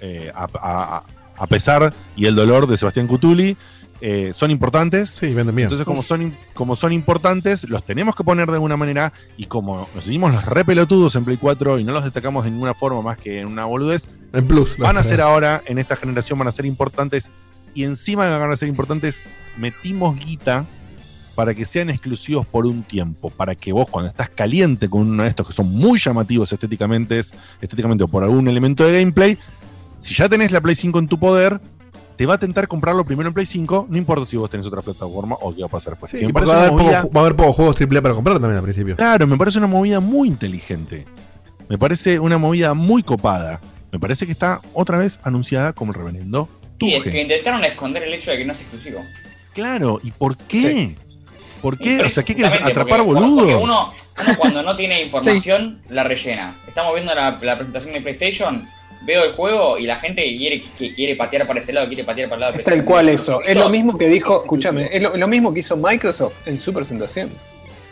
eh, 0.00 0.30
a, 0.34 0.46
a- 0.54 1.02
a 1.40 1.46
pesar 1.46 1.94
y 2.16 2.26
el 2.26 2.34
dolor 2.34 2.66
de 2.66 2.76
Sebastián 2.76 3.06
Cutuli, 3.06 3.56
eh, 4.00 4.32
son 4.34 4.50
importantes. 4.50 5.10
Sí, 5.10 5.34
venden 5.34 5.54
bien. 5.54 5.66
Entonces, 5.66 5.84
como 5.84 6.02
son, 6.02 6.32
como 6.54 6.76
son 6.76 6.92
importantes, 6.92 7.68
los 7.68 7.84
tenemos 7.84 8.14
que 8.14 8.24
poner 8.24 8.46
de 8.48 8.54
alguna 8.54 8.76
manera. 8.76 9.12
Y 9.36 9.46
como 9.46 9.88
nos 9.94 10.06
hicimos 10.06 10.32
los 10.32 10.44
re 10.44 10.64
pelotudos 10.64 11.16
en 11.16 11.24
Play 11.24 11.36
4 11.36 11.78
y 11.80 11.84
no 11.84 11.92
los 11.92 12.04
destacamos 12.04 12.44
de 12.44 12.50
ninguna 12.50 12.74
forma 12.74 13.02
más 13.02 13.16
que 13.16 13.40
en 13.40 13.48
una 13.48 13.64
boludez, 13.64 14.06
En 14.32 14.46
Plus. 14.46 14.76
van 14.78 14.96
a 14.96 15.02
ser 15.02 15.20
ahora, 15.20 15.62
en 15.66 15.78
esta 15.78 15.96
generación, 15.96 16.38
van 16.38 16.48
a 16.48 16.52
ser 16.52 16.66
importantes. 16.66 17.30
Y 17.74 17.84
encima 17.84 18.26
de 18.26 18.32
que 18.32 18.38
van 18.38 18.52
a 18.52 18.56
ser 18.56 18.68
importantes, 18.68 19.26
metimos 19.56 20.18
guita 20.18 20.66
para 21.34 21.54
que 21.54 21.64
sean 21.64 21.90
exclusivos 21.90 22.46
por 22.46 22.66
un 22.66 22.82
tiempo. 22.82 23.30
Para 23.30 23.54
que 23.54 23.72
vos, 23.72 23.88
cuando 23.88 24.10
estás 24.10 24.28
caliente 24.28 24.88
con 24.88 25.02
uno 25.02 25.22
de 25.22 25.28
estos 25.28 25.46
que 25.46 25.52
son 25.52 25.72
muy 25.72 25.98
llamativos 25.98 26.52
estéticamente, 26.52 27.20
estéticamente 27.60 28.04
o 28.04 28.08
por 28.08 28.24
algún 28.24 28.48
elemento 28.48 28.84
de 28.84 28.98
gameplay, 28.98 29.38
si 30.00 30.14
ya 30.14 30.28
tenés 30.28 30.52
la 30.52 30.60
Play 30.60 30.74
5 30.74 30.98
en 30.98 31.08
tu 31.08 31.18
poder, 31.18 31.60
te 32.18 32.26
va 32.26 32.34
a 32.34 32.38
tentar 32.38 32.66
comprarlo 32.68 33.04
primero 33.04 33.28
en 33.28 33.34
Play 33.34 33.46
5, 33.46 33.86
no 33.88 33.96
importa 33.96 34.26
si 34.26 34.36
vos 34.36 34.50
tenés 34.50 34.66
otra 34.66 34.82
plataforma 34.82 35.36
o 35.40 35.54
qué 35.54 35.60
va 35.62 35.68
a 35.68 35.70
pasar. 35.70 35.96
Sí, 36.10 36.18
Que 36.18 36.26
me 36.26 36.32
parece 36.32 36.50
va, 36.52 36.56
a 36.56 36.58
una 36.58 36.66
haber 36.68 36.82
movida- 36.84 37.02
poco- 37.02 37.14
va 37.14 37.20
a 37.20 37.24
haber 37.24 37.36
pocos 37.36 37.56
juegos 37.56 37.76
AAA 37.80 38.02
para 38.02 38.14
comprar 38.14 38.38
también 38.40 38.56
al 38.58 38.62
principio. 38.64 38.96
Claro, 38.96 39.26
me 39.26 39.36
parece 39.38 39.58
una 39.58 39.68
movida 39.68 40.00
muy 40.00 40.26
inteligente. 40.28 41.06
Me 41.68 41.78
parece 41.78 42.18
una 42.18 42.36
movida 42.36 42.74
muy 42.74 43.02
copada. 43.04 43.60
Me 43.92 43.98
parece 44.00 44.26
que 44.26 44.32
está 44.32 44.60
otra 44.74 44.98
vez 44.98 45.20
anunciada 45.22 45.72
como 45.72 45.92
el 45.92 45.98
reverendo 45.98 46.48
Sí, 46.80 46.92
es 46.94 47.02
que 47.04 47.22
intentaron 47.22 47.64
esconder 47.64 48.02
el 48.02 48.12
hecho 48.14 48.30
de 48.32 48.38
que 48.38 48.44
no 48.44 48.52
es 48.52 48.60
exclusivo. 48.60 49.00
Claro, 49.54 49.98
¿y 50.02 50.10
por 50.10 50.36
qué? 50.36 50.94
¿Por 51.62 51.78
qué? 51.78 52.00
O 52.02 52.08
sea, 52.10 52.22
¿qué 52.24 52.34
quieres 52.34 52.52
atrapar 52.54 53.04
porque- 53.04 53.12
Porque 53.14 53.20
boludo? 53.20 53.60
uno, 53.60 53.92
uno 54.26 54.36
cuando 54.38 54.62
no 54.62 54.76
tiene 54.76 55.02
información 55.04 55.82
la 55.88 56.04
rellena. 56.04 56.54
Estamos 56.66 56.94
viendo 56.94 57.14
la, 57.14 57.38
la 57.42 57.56
presentación 57.56 57.92
de 57.94 58.00
PlayStation, 58.00 58.68
veo 59.02 59.24
el 59.24 59.32
juego 59.32 59.78
y 59.78 59.86
la 59.86 59.96
gente 59.96 60.22
quiere, 60.36 60.62
que 60.76 60.92
quiere 60.94 61.14
patear 61.16 61.46
para 61.46 61.60
ese 61.60 61.72
lado, 61.72 61.86
quiere 61.88 62.04
patear 62.04 62.28
para 62.28 62.36
el 62.36 62.40
lado 62.40 62.52
de 62.54 62.58
Es 62.60 62.64
tal 62.64 62.84
cual 62.84 63.08
eso. 63.08 63.42
Es 63.42 63.56
lo 63.56 63.68
mismo 63.68 63.96
que 63.96 64.08
dijo, 64.08 64.40
escúchame, 64.42 64.88
es 64.92 65.00
lo, 65.02 65.16
lo 65.16 65.28
mismo 65.28 65.52
que 65.52 65.60
hizo 65.60 65.76
Microsoft 65.76 66.46
en 66.46 66.60
su 66.60 66.72
presentación. 66.72 67.30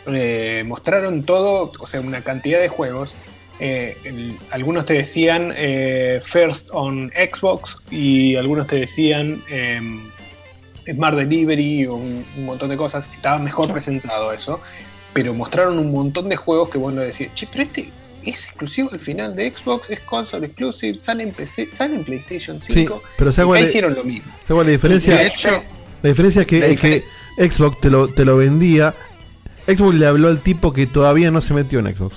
Eh, 0.07 0.63
mostraron 0.65 1.23
todo, 1.23 1.71
o 1.79 1.87
sea, 1.87 1.99
una 2.01 2.21
cantidad 2.21 2.59
de 2.59 2.69
juegos. 2.69 3.15
Eh, 3.59 3.97
el- 4.05 4.37
algunos 4.51 4.85
te 4.85 4.93
decían 4.93 5.53
eh, 5.55 6.19
First 6.23 6.69
on 6.73 7.11
Xbox 7.11 7.77
y 7.89 8.35
algunos 8.35 8.67
te 8.67 8.75
decían 8.77 9.41
em, 9.49 10.01
Smart 10.85 11.17
Delivery 11.17 11.87
o 11.87 11.95
un, 11.95 12.23
un 12.37 12.45
montón 12.45 12.69
de 12.69 12.77
cosas. 12.77 13.09
Estaba 13.13 13.39
mejor 13.39 13.71
presentado 13.73 14.31
eso. 14.31 14.61
Pero 15.13 15.33
mostraron 15.33 15.79
un 15.79 15.91
montón 15.91 16.29
de 16.29 16.35
juegos 16.35 16.69
que 16.69 16.77
vos 16.77 16.93
lo 16.93 17.01
decías, 17.01 17.33
che, 17.33 17.47
pero 17.51 17.63
este 17.63 17.89
es 18.23 18.45
exclusivo 18.45 18.89
al 18.91 18.99
final 18.99 19.35
de 19.35 19.51
Xbox, 19.55 19.89
es 19.89 19.99
console 20.01 20.47
exclusive, 20.47 20.99
sale 21.01 21.23
en, 21.23 21.31
PC, 21.31 21.69
sale 21.71 21.95
en 21.95 22.03
PlayStation 22.03 22.59
5. 22.61 22.95
Sí, 23.01 23.01
pero 23.17 23.31
¿sabes 23.31 23.45
y 23.45 23.47
cuál 23.47 23.57
acá 23.57 23.63
es- 23.65 23.69
hicieron 23.69 23.93
lo 23.95 24.03
mismo. 24.03 24.31
¿Sabes 24.31 24.45
cuál 24.47 24.59
es 24.61 24.65
la 24.67 24.71
diferencia? 24.73 25.15
De 25.15 25.27
hecho, 25.27 25.49
La 26.03 26.09
diferencia 26.09 26.41
es 26.41 26.47
que, 26.47 26.71
es 26.71 26.79
que 26.79 27.03
Xbox 27.37 27.81
te 27.81 27.89
lo, 27.89 28.07
te 28.09 28.25
lo 28.25 28.37
vendía. 28.37 28.95
Xbox 29.67 29.95
le 29.95 30.05
habló 30.07 30.27
al 30.27 30.41
tipo 30.41 30.73
que 30.73 30.85
todavía 30.87 31.31
no 31.31 31.41
se 31.41 31.53
metió 31.53 31.79
en 31.79 31.93
Xbox. 31.95 32.15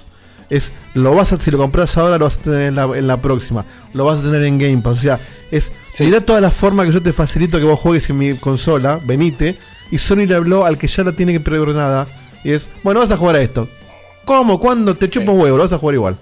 Es, 0.50 0.72
lo 0.94 1.14
vas 1.14 1.32
a, 1.32 1.38
si 1.38 1.50
lo 1.50 1.58
compras 1.58 1.96
ahora, 1.96 2.18
lo 2.18 2.24
vas 2.24 2.36
a 2.38 2.42
tener 2.42 2.62
en 2.62 2.74
la, 2.74 2.84
en 2.96 3.06
la 3.06 3.20
próxima. 3.20 3.64
Lo 3.92 4.04
vas 4.04 4.18
a 4.18 4.22
tener 4.22 4.42
en 4.42 4.58
Game 4.58 4.78
Pass. 4.82 4.98
O 4.98 5.00
sea, 5.02 5.20
es, 5.50 5.70
mirá 6.00 6.20
toda 6.20 6.40
la 6.40 6.50
forma 6.50 6.84
que 6.84 6.90
yo 6.92 7.00
te 7.02 7.12
facilito 7.12 7.58
que 7.58 7.64
vos 7.64 7.78
juegues 7.78 8.10
en 8.10 8.18
mi 8.18 8.34
consola, 8.34 9.00
venite. 9.04 9.56
Y 9.92 9.98
Sony 9.98 10.26
le 10.26 10.34
habló 10.34 10.64
al 10.64 10.76
que 10.78 10.86
ya 10.88 11.04
la 11.04 11.12
tiene 11.12 11.32
que 11.32 11.40
preordenada. 11.40 12.06
Y 12.42 12.50
es, 12.52 12.66
bueno, 12.82 13.00
vas 13.00 13.10
a 13.12 13.16
jugar 13.16 13.36
a 13.36 13.42
esto. 13.42 13.68
¿Cómo? 14.24 14.60
¿Cuándo? 14.60 14.94
Te 14.94 15.08
chupa 15.10 15.32
un 15.32 15.40
huevo, 15.40 15.56
lo 15.56 15.62
vas 15.64 15.72
a 15.72 15.78
jugar 15.78 15.94
igual. 15.94 16.16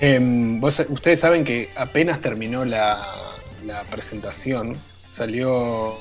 Em, 0.00 0.60
vos- 0.60 0.84
ustedes 0.88 1.20
saben 1.20 1.44
que 1.44 1.70
apenas 1.76 2.20
terminó 2.20 2.64
la, 2.64 3.06
la 3.64 3.84
presentación, 3.84 4.76
salió 5.06 5.96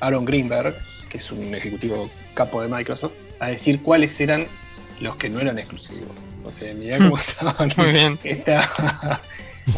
Aaron 0.00 0.24
Greenberg, 0.24 0.76
que 1.10 1.18
es 1.18 1.30
un 1.30 1.54
ejecutivo 1.54 2.08
capo 2.34 2.62
de 2.62 2.68
Microsoft, 2.68 3.12
a 3.38 3.48
decir 3.48 3.82
cuáles 3.82 4.18
eran 4.20 4.46
los 5.00 5.16
que 5.16 5.28
no 5.28 5.40
eran 5.40 5.58
exclusivos. 5.58 6.26
O 6.44 6.50
sea, 6.50 6.72
mirá 6.74 6.96
cómo 6.98 7.18
estaban. 7.18 7.70
Muy 7.76 7.92
bien. 7.92 8.18
Está 8.24 9.20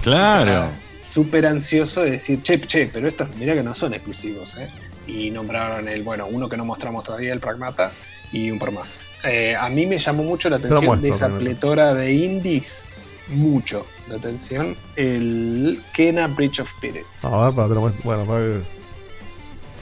Claro. 0.02 0.68
súper 1.12 1.46
ansioso 1.46 2.02
de 2.02 2.12
decir, 2.12 2.42
che, 2.42 2.60
che, 2.60 2.86
pero 2.92 3.08
estos 3.08 3.34
mirá 3.36 3.54
que 3.54 3.62
no 3.62 3.74
son 3.74 3.94
exclusivos, 3.94 4.56
¿eh? 4.58 4.70
Y 5.06 5.30
nombraron 5.30 5.88
el, 5.88 6.02
bueno, 6.02 6.26
uno 6.26 6.48
que 6.48 6.56
no 6.56 6.64
mostramos 6.64 7.04
todavía, 7.04 7.32
el 7.32 7.40
Pragmata, 7.40 7.92
y 8.34 8.50
un 8.50 8.58
por 8.58 8.72
más. 8.72 8.98
Eh, 9.22 9.54
a 9.58 9.68
mí 9.68 9.86
me 9.86 9.98
llamó 9.98 10.22
mucho 10.24 10.50
la 10.50 10.56
atención 10.56 10.80
de 10.80 10.86
muestro, 10.86 11.08
esa 11.10 11.18
Pragmata. 11.26 11.44
pletora 11.44 11.94
de 11.94 12.12
indies, 12.12 12.84
mucho 13.28 13.86
la 14.08 14.16
atención, 14.16 14.76
el 14.96 15.80
Kena 15.94 16.26
Bridge 16.26 16.60
of 16.60 16.68
Spirits. 16.76 17.24
A 17.24 17.44
ver, 17.46 17.54
para, 17.54 17.68
te 17.68 17.74
lo 17.74 17.80
muestro. 17.80 18.02
Bueno, 18.04 18.24
para 18.26 18.40
que- 18.40 18.60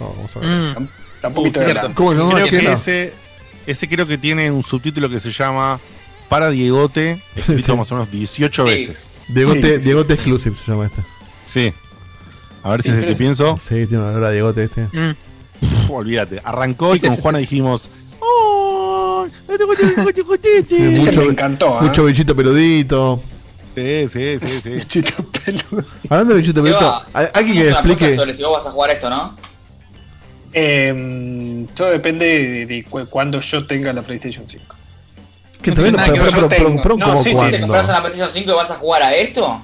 No, 0.00 0.08
vamos 0.16 0.36
a 0.36 0.38
ver. 0.40 0.48
Mm. 0.80 0.88
Poquito 1.34 1.60
Uh. 1.60 1.62
Creo 1.64 2.46
¿Quién 2.48 2.60
que 2.66 2.72
ese, 2.72 3.12
ese 3.66 3.88
creo 3.88 4.06
que 4.06 4.18
tiene 4.18 4.50
un 4.50 4.62
subtítulo 4.64 5.08
que 5.08 5.20
se 5.20 5.30
llama 5.32 5.80
Para 6.28 6.50
Diegote, 6.50 7.22
escrito 7.36 7.72
sí. 7.72 7.78
más 7.78 7.90
o 7.92 7.94
menos 7.96 8.10
18 8.10 8.64
Sí. 8.66 8.70
veces. 8.72 9.18
Diegote, 9.28 9.62
Sí, 9.62 9.74
sí. 9.76 9.80
Diegote 9.82 10.14
Exclusive 10.14 10.56
se 10.64 10.70
llama 10.72 10.86
este. 10.86 11.00
Sí. 11.44 11.72
A 12.64 12.70
ver 12.70 12.82
si 12.82 12.88
Sí, 12.90 12.94
es 12.96 13.00
el 13.02 13.08
que 13.08 13.16
pienso. 13.16 13.56
Sí, 13.58 13.86
tiene 13.86 14.04
una 14.04 14.30
Diegote 14.30 14.64
este. 14.64 14.82
Mm. 14.92 15.14
Olvídate. 15.90 16.40
Arrancó 16.44 16.94
y 16.94 17.00
Sí, 17.00 17.06
con 17.06 17.16
sí, 17.16 17.22
Juana 17.22 17.38
sí. 17.38 17.42
dijimos. 17.42 17.90
Mucho, 21.04 21.20
me 21.22 21.26
encantó, 21.26 21.78
¿eh? 21.78 21.82
mucho 21.82 22.04
bichito 22.04 22.34
peludito. 22.36 23.20
Sí, 23.74 24.06
sí, 24.08 24.38
sí, 24.38 24.60
sí. 24.62 24.68
Bichito 24.70 25.24
peludo. 25.44 25.84
Hablando 26.10 26.34
de 26.34 26.40
bichito 26.40 26.62
peludito, 26.62 26.80
Seba, 26.80 27.06
¿hay- 27.14 27.26
alguien 27.32 27.56
que 27.62 27.68
explique. 27.70 28.34
si 28.34 28.42
vos 28.42 28.58
vas 28.58 28.66
a 28.66 28.70
jugar 28.70 28.90
esto, 28.90 29.08
¿no? 29.10 29.36
Eh, 30.52 31.66
todo 31.74 31.90
depende 31.90 32.26
de, 32.26 32.66
de 32.66 32.84
cu- 32.84 33.06
cuando 33.08 33.40
yo 33.40 33.66
tenga 33.66 33.92
la 33.92 34.02
PlayStation 34.02 34.46
5. 34.46 34.64
Que 35.62 35.70
No 35.70 35.76
todavía 35.76 35.92
tiene 35.92 35.92
no, 35.92 35.96
nada 35.96 36.12
pero, 36.12 36.12
que 36.12 36.18
pero, 36.18 36.24
ver, 36.24 36.32
yo 36.32 36.48
pero, 36.48 36.48
pero, 36.48 36.80
tengo. 36.80 36.82
¿cómo 37.06 37.14
No, 37.14 37.22
sí, 37.22 37.28
sí, 37.30 37.34
cuándo? 37.34 37.56
¿Te 37.56 37.60
compras 37.62 37.88
una 37.88 38.00
PlayStation 38.00 38.30
5 38.32 38.50
y 38.50 38.54
vas 38.54 38.70
a 38.70 38.74
jugar 38.74 39.02
a 39.02 39.14
esto? 39.14 39.62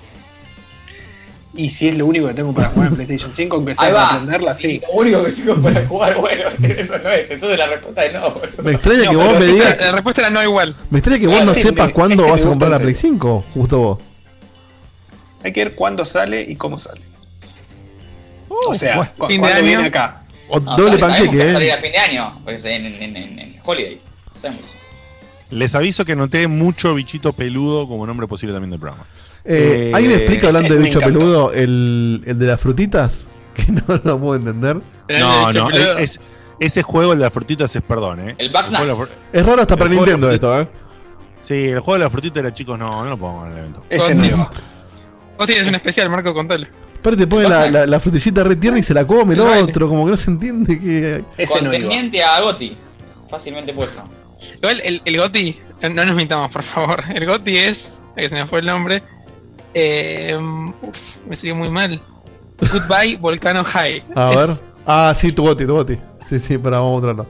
Y 1.59 1.70
si 1.70 1.89
es 1.89 1.97
lo 1.97 2.07
único 2.07 2.28
que 2.28 2.35
tengo 2.35 2.53
para 2.55 2.69
jugar 2.69 2.89
en 2.91 2.95
PlayStation 2.95 3.33
5, 3.35 3.57
aunque 3.57 3.75
sea 3.75 3.87
Ahí 3.87 3.93
para 3.93 4.09
aprenderla, 4.11 4.55
sí. 4.55 4.81
Lo 4.81 4.93
único 5.01 5.25
que 5.25 5.33
tengo 5.33 5.61
para 5.61 5.87
jugar, 5.89 6.17
bueno, 6.17 6.45
eso 6.78 6.99
no 6.99 7.11
es. 7.11 7.31
Entonces 7.33 7.59
la 7.59 7.67
respuesta 7.67 8.05
es 8.05 8.12
no, 8.12 8.31
boludo. 8.31 8.62
Me 8.62 8.70
extraña 8.70 9.05
No, 9.05 9.11
que 9.11 9.17
vos 9.17 9.39
me 9.41 9.47
digas. 9.47 9.77
La 9.81 9.91
respuesta 9.93 10.20
era 10.20 10.31
no 10.31 10.43
igual. 10.43 10.77
Me 10.91 10.99
extraña 11.01 11.19
que 11.20 11.27
vos 11.27 11.45
no 11.45 11.55
sepas 11.57 11.91
cuándo 11.93 12.28
vas 12.28 12.41
a 12.41 12.49
comprar 12.49 12.70
la 12.70 12.78
Play 12.78 12.91
el 12.93 12.97
5, 12.97 13.45
justo 13.53 13.78
vos. 13.81 13.99
Hay 15.43 15.53
que 15.53 15.65
ver 15.65 15.75
cuándo 15.75 16.07
sale 16.07 16.43
y 16.43 16.55
cómo 16.55 16.78
sale. 16.78 17.01
o 18.49 18.75
sea, 18.75 18.97
bueno. 18.97 19.11
cu- 19.19 19.27
Fin 19.27 19.43
de 19.43 19.53
año. 19.53 19.65
viene 19.65 19.87
acá. 19.87 20.23
O 20.49 20.61
No, 20.61 20.77
doble 20.77 20.95
a 20.95 20.99
panqueque, 21.01 21.53
salir 21.53 21.69
¿eh? 21.69 21.73
a 21.73 21.78
fin 21.78 21.93
de 21.93 21.99
año, 21.99 22.41
pues 22.45 22.65
en, 22.65 22.87
en, 22.87 23.17
en, 23.17 23.39
en 23.39 23.61
Holiday. 23.65 24.01
Sabemos. 24.41 24.62
Les 25.51 25.75
aviso 25.75 26.05
que 26.05 26.15
noté 26.17 26.47
mucho 26.47 26.95
bichito 26.95 27.33
peludo 27.33 27.89
como 27.89 28.07
nombre 28.07 28.27
posible 28.27 28.53
también 28.55 28.70
del 28.70 28.81
programa. 28.81 29.07
Eh, 29.49 29.89
Eh, 29.89 29.93
¿Alguien 29.94 30.12
me 30.12 30.18
explica 30.18 30.49
hablando 30.49 30.75
de 30.75 30.78
me 30.81 30.86
bicho 30.86 31.01
peludo 31.01 31.52
el, 31.52 32.23
el 32.27 32.39
de 32.39 32.47
las 32.47 32.60
frutitas? 32.60 33.28
Que 33.59 33.73
no 33.73 33.83
lo 34.05 34.20
puedo 34.20 34.36
entender. 34.36 34.77
No, 35.18 35.52
no, 35.52 35.70
es, 35.70 35.89
es- 35.99 36.20
ese 36.60 36.83
juego, 36.83 37.12
el 37.12 37.18
de 37.18 37.25
las 37.25 37.33
frutitas, 37.33 37.75
es 37.75 37.83
perdón, 37.83 38.20
¿eh? 38.28 38.35
El 38.39 38.52
de 38.52 38.59
fru- 38.59 39.09
Es 39.33 39.44
raro 39.47 39.62
hasta 39.62 39.75
El 39.75 39.78
para 39.78 39.91
de 39.91 39.97
Nintendo 39.97 40.31
esto, 40.31 40.60
¿eh? 40.60 40.68
Sí, 41.41 41.55
el 41.68 41.81
juego 41.81 41.94
de 41.94 42.05
las 42.05 42.12
frutitas 42.12 42.41
era 42.41 42.52
chicos, 42.52 42.78
no, 42.78 43.02
no 43.05 43.10
lo 43.10 43.17
pongo 43.17 43.47
en 43.47 43.52
el 43.52 43.59
evento. 43.59 43.85
Ese 43.89 44.15
no. 44.15 44.51
Vos 45.39 45.47
tienes 45.47 45.67
un 45.68 45.75
especial, 45.77 46.09
Marco, 46.10 46.35
contale. 46.35 46.68
Aparte 46.99 47.17
te 47.20 47.27
pone 47.28 47.49
la, 47.49 47.70
la, 47.70 47.86
la 47.86 48.01
frutillita 48.01 48.43
re 48.44 48.57
tierna 48.57 48.78
y 48.81 48.83
se 48.83 48.93
la 48.93 49.07
come 49.07 49.35
el 49.35 49.41
El 49.41 49.47
otro, 49.65 49.89
como 49.89 50.05
que 50.05 50.10
no 50.12 50.17
se 50.17 50.31
entiende 50.31 50.78
que... 50.81 51.23
No 51.39 51.43
iba. 51.44 51.60
Contendiente 51.60 52.23
a 52.25 52.41
Goti. 52.41 52.77
Fácilmente 53.31 53.73
puesto. 53.73 54.02
Igual 54.57 54.81
el, 54.85 55.01
el 55.05 55.17
Goti, 55.17 55.57
no 55.83 56.05
nos 56.05 56.17
mintamos, 56.17 56.51
por 56.51 56.62
favor. 56.65 57.02
El 57.15 57.25
Goti 57.27 57.57
es, 57.57 58.01
que 58.17 58.28
se 58.28 58.35
me 58.35 58.47
fue 58.47 58.59
el 58.60 58.67
nombre. 58.67 59.02
Eh, 59.74 60.36
uf, 60.82 61.16
me 61.28 61.36
salió 61.36 61.55
muy 61.55 61.68
mal. 61.70 62.00
Goodbye 62.60 63.16
Volcano 63.20 63.62
High. 63.64 64.02
A 64.14 64.30
Es- 64.30 64.36
ver. 64.36 64.50
Ah, 64.86 65.12
sí, 65.16 65.32
tu 65.32 65.42
goti, 65.42 65.66
tu 65.66 65.74
goti. 65.74 65.98
Sí, 66.26 66.38
sí, 66.38 66.56
pero 66.58 66.76
vamos 66.82 66.88
a 66.88 66.92
mostrarlo. 67.06 67.26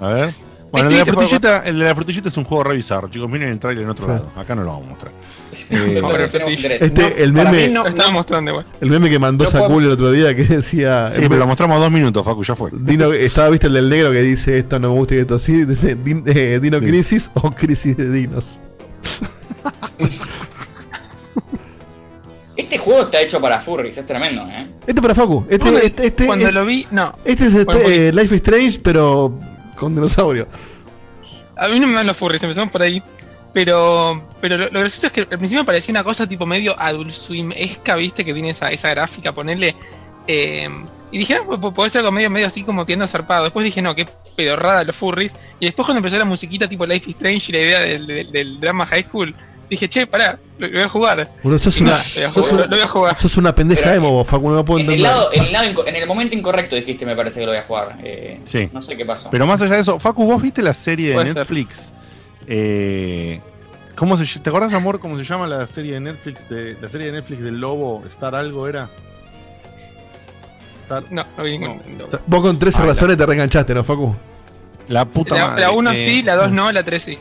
A 0.00 0.08
ver. 0.14 0.34
Bueno, 0.70 0.88
el 0.88 0.94
de, 0.94 0.98
la 1.00 1.04
frutillita, 1.12 1.62
el 1.66 1.78
de 1.80 1.84
la 1.84 1.94
frutillita 1.94 2.28
es 2.28 2.36
un 2.38 2.44
juego 2.44 2.64
re 2.64 2.76
bizarro, 2.76 3.08
chicos. 3.10 3.28
Miren 3.28 3.50
el 3.50 3.58
trailer 3.58 3.84
en 3.84 3.90
otro 3.90 4.06
Sí. 4.06 4.10
lado. 4.12 4.30
Acá 4.36 4.54
no 4.54 4.62
lo 4.62 4.68
vamos 4.70 4.86
a 4.86 4.90
mostrar. 4.90 5.12
Eh. 5.70 6.78
Este, 6.80 7.02
No, 7.02 7.08
el 7.18 7.32
meme, 7.34 7.68
no- 7.68 7.84
mostrando 8.12 8.64
el 8.80 8.88
meme 8.90 9.10
que 9.10 9.18
mandó 9.18 9.46
Sakul 9.46 9.68
puedo- 9.68 9.80
el 9.86 9.90
otro 9.90 10.10
día 10.10 10.34
que 10.34 10.44
decía. 10.48 11.10
sí, 11.14 11.20
pero 11.22 11.36
lo 11.36 11.46
mostramos 11.46 11.78
dos 11.78 11.90
minutos, 11.90 12.24
Facu, 12.24 12.42
ya 12.42 12.54
fue. 12.56 12.70
Dino, 12.72 13.12
estaba, 13.12 13.50
viste, 13.50 13.66
el 13.66 13.74
del 13.74 13.90
negro 13.90 14.12
que 14.12 14.22
dice 14.22 14.56
esto 14.58 14.78
no 14.78 14.88
me 14.92 14.94
gusta 14.98 15.14
y 15.14 15.18
esto 15.18 15.38
sí. 15.38 15.64
Dice, 15.66 15.94
Din- 15.96 16.22
eh, 16.26 16.58
Dino 16.62 16.78
Sí. 16.78 16.86
Crisis 16.86 17.30
o 17.34 17.50
Crisis 17.50 17.96
de 17.98 18.10
Dinos. 18.10 18.58
Este 22.62 22.78
juego 22.78 23.02
está 23.02 23.20
hecho 23.20 23.40
para 23.40 23.60
furries, 23.60 23.96
es 23.98 24.06
tremendo, 24.06 24.46
¿eh? 24.48 24.66
Este 24.86 25.00
para 25.02 25.14
Facu. 25.14 25.44
Este, 25.48 25.58
Cuando- 25.60 25.80
este, 25.80 26.06
este, 26.06 26.26
Cuando 26.26 26.44
este, 26.46 26.52
lo 26.54 26.64
vi, 26.64 26.86
no. 26.90 27.14
este 27.24 27.46
es 27.46 27.54
este, 27.54 28.08
eh, 28.08 28.12
Life 28.12 28.34
is 28.34 28.40
Strange, 28.42 28.80
pero 28.82 29.38
con 29.76 29.94
dinosaurio. 29.94 30.46
A 31.56 31.68
mí 31.68 31.78
no 31.78 31.86
me 31.86 31.94
dan 31.94 32.06
los 32.06 32.16
furries, 32.16 32.42
empezamos 32.42 32.70
por 32.70 32.82
ahí. 32.82 33.02
Pero, 33.52 34.28
pero 34.40 34.56
lo, 34.56 34.64
lo 34.70 34.80
gracioso 34.80 35.08
es 35.08 35.12
que 35.12 35.20
al 35.20 35.26
principio 35.28 35.60
me 35.62 35.66
parecía 35.66 35.92
una 35.92 36.02
cosa 36.02 36.26
tipo 36.26 36.46
medio 36.46 36.74
Adult 36.80 37.10
Swim-esca, 37.10 37.96
viste, 37.96 38.24
que 38.24 38.32
tiene 38.32 38.48
esa, 38.50 38.70
esa 38.70 38.88
gráfica, 38.90 39.32
ponerle. 39.32 39.76
eh, 40.26 40.68
y 41.10 41.18
dije, 41.18 41.34
ah, 41.34 41.42
pu- 41.46 41.74
puede 41.74 41.90
ser 41.90 41.98
algo 41.98 42.10
medio, 42.12 42.30
medio 42.30 42.46
así 42.46 42.62
como 42.62 42.86
tiendo 42.86 43.06
zarpado. 43.06 43.44
Después 43.44 43.64
dije, 43.64 43.82
no, 43.82 43.94
qué 43.94 44.08
pedorrada 44.34 44.82
los 44.84 44.96
furries. 44.96 45.34
Y 45.60 45.66
después 45.66 45.84
cuando 45.84 45.98
empezó 45.98 46.16
la 46.18 46.24
musiquita 46.24 46.66
tipo 46.66 46.86
Life 46.86 47.10
is 47.10 47.16
Strange 47.16 47.46
y 47.50 47.52
la 47.52 47.60
idea 47.60 47.80
del, 47.80 48.06
del- 48.06 48.32
del 48.32 48.58
drama 48.60 48.86
high 48.86 49.02
school, 49.04 49.34
dije, 49.72 49.88
che, 49.88 50.06
pará, 50.06 50.38
lo, 50.58 50.66
lo 50.68 50.72
voy 50.74 50.82
a 50.82 50.88
jugar. 50.88 51.28
Boludo, 51.42 51.58
sos 51.58 51.78
Y 51.80 51.82
no, 51.84 51.90
una, 51.90 51.98
lo 51.98 52.02
voy 52.14 52.22
a 52.24 52.30
sos 52.32 52.44
jugar, 52.46 52.54
una, 52.54 52.62
lo 52.64 52.70
voy 52.76 52.80
a 52.80 52.88
jugar. 52.88 53.18
sos 53.20 53.36
una 53.36 53.54
pendeja 53.54 53.82
Pero- 53.82 53.94
emo, 53.96 54.10
vos, 54.12 54.26
Facu, 54.28 54.48
no 54.48 54.54
lo 54.56 54.64
puedo 54.64 54.80
En 54.80 54.86
el, 54.86 54.92
entender. 54.92 55.10
lado, 55.12 55.30
en, 55.32 55.44
el 55.44 55.52
lado 55.52 55.86
en 55.86 55.96
el 55.96 56.06
momento 56.06 56.36
incorrecto 56.36 56.76
dijiste, 56.76 57.04
me 57.06 57.16
parece 57.16 57.40
que 57.40 57.46
lo 57.46 57.52
voy 57.52 57.58
a 57.60 57.64
jugar. 57.64 57.98
Eh, 58.04 58.40
Sí. 58.44 58.68
No 58.72 58.80
sé 58.82 58.96
qué 58.96 59.04
pasó. 59.04 59.28
Pero 59.30 59.46
más 59.46 59.60
allá 59.62 59.74
de 59.74 59.80
eso, 59.80 59.98
Facu, 59.98 60.24
¿vos 60.26 60.40
viste 60.40 60.62
la 60.62 60.74
serie 60.74 61.16
de. 61.16 61.24
Netflix? 61.34 61.92
Eh, 62.46 63.40
¿cómo 63.96 64.16
se, 64.16 64.38
¿Te 64.40 64.50
acordás, 64.50 64.72
amor, 64.74 64.98
cómo 65.00 65.16
se 65.18 65.24
llama 65.24 65.46
la 65.46 65.66
serie 65.66 65.94
de 65.94 66.00
Netflix? 66.00 66.48
De, 66.48 66.76
la 66.80 66.88
serie 66.90 67.06
de 67.08 67.12
Netflix 67.14 67.42
del 67.42 67.58
lobo, 67.60 68.02
Star 68.06 68.34
algo 68.34 68.68
era. 68.68 68.88
Star, 70.84 71.04
No, 71.10 71.24
no 71.36 71.44
vi 71.44 71.58
ningún. 71.58 71.80
Star- 72.00 72.20
Vos 72.26 72.40
con 72.42 72.58
13 72.58 72.78
Ah, 72.78 72.80
la- 72.82 72.86
razones 72.88 73.16
te 73.16 73.26
reenganchaste, 73.26 73.74
¿no, 73.74 73.84
Facu? 73.84 74.14
la 74.88 75.04
puta 75.04 75.34
La, 75.36 75.46
madre. 75.46 75.60
la 75.62 75.70
1 75.70 75.92
eh, 75.92 75.96
sí, 75.96 76.22
la 76.22 76.34
2 76.36 76.50
no, 76.50 76.70
la 76.72 76.82
3 76.82 77.02
sí. 77.02 77.18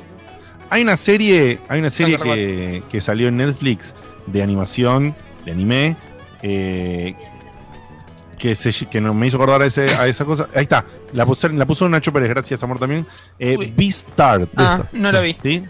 Hay 0.72 0.82
una 0.83 0.95
serie, 0.95 1.59
hay 1.67 1.80
una 1.80 1.90
serie 1.90 2.17
que, 2.17 2.82
que 2.90 3.01
salió 3.01 3.27
en 3.27 3.35
Netflix 3.35 3.93
de 4.25 4.41
animación, 4.41 5.14
de 5.45 5.51
anime, 5.51 5.98
eh, 6.41 7.14
que, 8.38 8.56
se, 8.56 8.72
que 8.88 9.01
no, 9.01 9.14
me 9.14 9.27
hizo 9.27 9.35
acordar 9.35 9.61
a, 9.61 9.66
ese, 9.66 9.85
a 10.00 10.08
esa 10.08 10.24
cosa. 10.24 10.48
Ahí 10.56 10.64
está, 10.64 10.85
la, 11.11 11.25
puso, 11.25 11.50
la 11.50 11.66
puso 11.66 11.90
Nacho 11.90 12.14
Pérez, 12.14 12.30
gracias 12.30 12.64
amor 12.64 12.80
también. 12.80 13.06
Eh, 13.38 13.58
Uy. 13.58 13.74
Beastars. 13.75 14.48
Ah, 14.56 14.85
no 14.93 15.11
la 15.11 15.19
vi. 15.19 15.35
¿sí? 15.43 15.64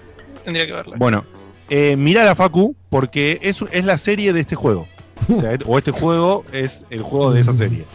Tendría 0.44 0.68
que 0.68 0.72
verla. 0.74 0.96
Bueno, 0.98 1.26
eh, 1.68 1.96
mirá 1.96 2.24
la 2.24 2.36
Facu, 2.36 2.76
porque 2.90 3.40
es, 3.42 3.66
es 3.72 3.86
la 3.86 3.98
serie 3.98 4.34
de 4.34 4.42
este 4.42 4.56
juego. 4.56 4.88
O, 5.30 5.34
sea, 5.34 5.58
o 5.66 5.78
este 5.80 5.90
juego 5.90 6.46
es 6.54 6.86
el 6.92 7.02
juego 7.02 7.32
de 7.32 7.42
esa 7.42 7.54
serie. 7.54 7.86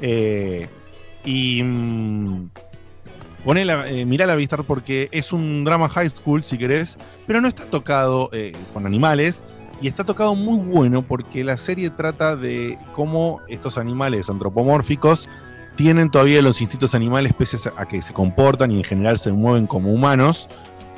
Eh, 0.00 0.66
y. 1.26 1.62
ponela, 3.44 3.88
eh, 3.88 4.04
mirá 4.06 4.26
la 4.26 4.34
Beastars 4.36 4.64
porque 4.64 5.08
es 5.12 5.32
un 5.32 5.64
drama 5.64 5.88
high 5.88 6.08
school, 6.10 6.42
si 6.42 6.58
querés, 6.58 6.96
pero 7.26 7.40
no 7.40 7.48
está 7.48 7.64
tocado 7.64 8.28
eh, 8.32 8.52
con 8.72 8.86
animales. 8.86 9.44
Y 9.82 9.88
está 9.88 10.04
tocado 10.04 10.34
muy 10.34 10.58
bueno 10.58 11.02
porque 11.02 11.44
la 11.44 11.56
serie 11.56 11.90
trata 11.90 12.36
de 12.36 12.78
cómo 12.94 13.40
estos 13.48 13.76
animales 13.76 14.30
antropomórficos 14.30 15.28
tienen 15.76 16.10
todavía 16.10 16.40
los 16.40 16.60
instintos 16.62 16.94
animales 16.94 17.32
pese 17.34 17.58
a 17.76 17.84
que 17.86 18.00
se 18.00 18.14
comportan 18.14 18.70
y 18.70 18.78
en 18.78 18.84
general 18.84 19.18
se 19.18 19.32
mueven 19.32 19.66
como 19.66 19.92
humanos. 19.92 20.48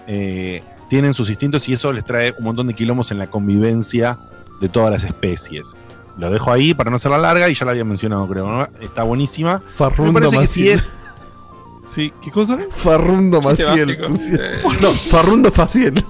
Eh, 0.07 0.63
tienen 0.89 1.15
sus 1.15 1.31
instintos 1.31 1.69
y 1.69 1.73
eso 1.73 1.93
les 1.93 2.05
trae 2.05 2.33
un 2.39 2.45
montón 2.45 2.69
de 2.69 2.75
quilombos 2.75 3.11
en 3.11 3.19
la 3.19 3.27
convivencia 3.29 4.19
de 4.61 4.69
todas 4.69 4.93
las 4.93 5.03
especies. 5.05 5.73
Lo 6.19 6.31
dejo 6.31 6.53
ahí 6.53 6.73
para 6.73 6.91
no 6.91 6.97
hacerla 6.97 7.19
larga 7.19 7.49
y 7.49 7.55
ya 7.55 7.65
la 7.65 7.73
había 7.73 7.85
mencionado, 7.85 8.29
creo. 8.29 8.47
¿no? 8.47 8.69
Está 8.81 9.03
buenísima. 9.03 9.63
Me 9.65 9.71
Farrundo 9.73 10.13
parece 10.13 10.39
que 10.39 10.47
si 10.47 10.61
Maciel. 10.61 10.79
es- 10.79 10.85
Sí, 11.87 12.13
¿qué 12.23 12.31
cosa? 12.31 12.59
Farrundo 12.71 13.41
Maciel. 13.41 13.91
Eh, 14.33 14.63
No, 14.83 14.93
Farrundo 14.93 15.51
Faciel. 15.53 16.05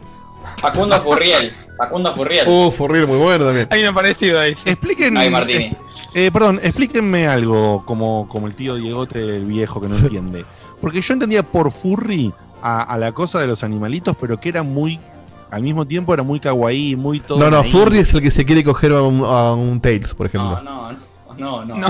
Facundo 0.58 0.98
Furriel. 1.00 1.52
Facundo 1.76 2.12
Furriel. 2.14 2.48
Uh, 2.48 2.70
Furriel, 2.70 3.06
muy 3.06 3.18
bueno 3.18 3.44
también. 3.44 3.68
Hay 3.70 3.82
uno 3.82 3.92
parecido 3.92 4.40
ahí. 4.40 4.52
Expliquen. 4.64 5.16
Ay, 5.18 5.28
Martini. 5.30 5.76
eh, 6.14 6.30
perdón, 6.32 6.58
explíquenme 6.62 7.28
algo 7.28 7.84
como, 7.84 8.26
como 8.28 8.46
el 8.46 8.54
tío 8.54 8.76
Diegote, 8.76 9.18
el 9.36 9.44
viejo 9.44 9.80
que 9.82 9.88
no 9.88 9.96
entiende. 9.96 10.46
Porque 10.80 11.02
yo 11.02 11.12
entendía 11.12 11.42
por 11.42 11.70
furry 11.70 12.32
a, 12.62 12.80
a 12.82 12.96
la 12.96 13.12
cosa 13.12 13.38
de 13.40 13.46
los 13.46 13.62
animalitos, 13.62 14.16
pero 14.18 14.40
que 14.40 14.48
era 14.48 14.62
muy. 14.62 14.98
Al 15.50 15.62
mismo 15.62 15.86
tiempo 15.86 16.12
era 16.14 16.22
muy 16.22 16.40
kawaii, 16.40 16.96
muy 16.96 17.20
todo. 17.20 17.38
No, 17.38 17.50
no. 17.50 17.62
Furry 17.62 17.98
es 17.98 18.12
el 18.14 18.22
que 18.22 18.30
se 18.30 18.44
quiere 18.46 18.64
coger 18.64 18.92
a 18.92 19.02
un, 19.02 19.22
a 19.24 19.52
un 19.52 19.80
Tails, 19.80 20.14
por 20.14 20.26
ejemplo. 20.26 20.60
No, 20.62 20.92
no, 21.36 21.64
no, 21.64 21.64
no. 21.64 21.76
No. 21.76 21.88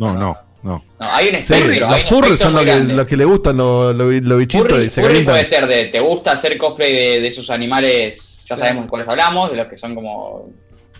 No, 0.00 0.12
no, 0.12 0.18
no. 0.18 0.36
No, 0.62 0.82
hay 0.98 1.28
un 1.28 1.34
Sí, 1.36 1.40
espectro. 1.40 1.88
hay 1.88 2.00
los 2.02 2.08
furries 2.10 2.40
son 2.40 2.52
los 2.52 2.62
que, 2.64 2.70
grande. 2.70 2.94
los 2.94 3.06
que 3.06 3.16
le 3.16 3.24
gustan 3.24 3.56
los 3.56 3.94
los- 3.94 4.22
los 4.22 4.38
bichitos 4.38 4.68
Furry, 4.68 4.84
y 4.86 4.90
se 4.90 5.02
furry 5.02 5.22
puede 5.22 5.44
ser 5.44 5.66
de, 5.66 5.84
¿te 5.86 6.00
gusta 6.00 6.32
hacer 6.32 6.58
cosplay 6.58 6.92
de, 6.92 7.20
de 7.20 7.28
esos 7.28 7.48
animales? 7.50 8.40
Ya 8.48 8.56
sabemos 8.56 8.84
de 8.84 8.90
cuáles 8.90 9.08
hablamos, 9.08 9.50
de 9.50 9.56
los 9.56 9.68
que 9.68 9.78
son 9.78 9.94
como 9.94 10.50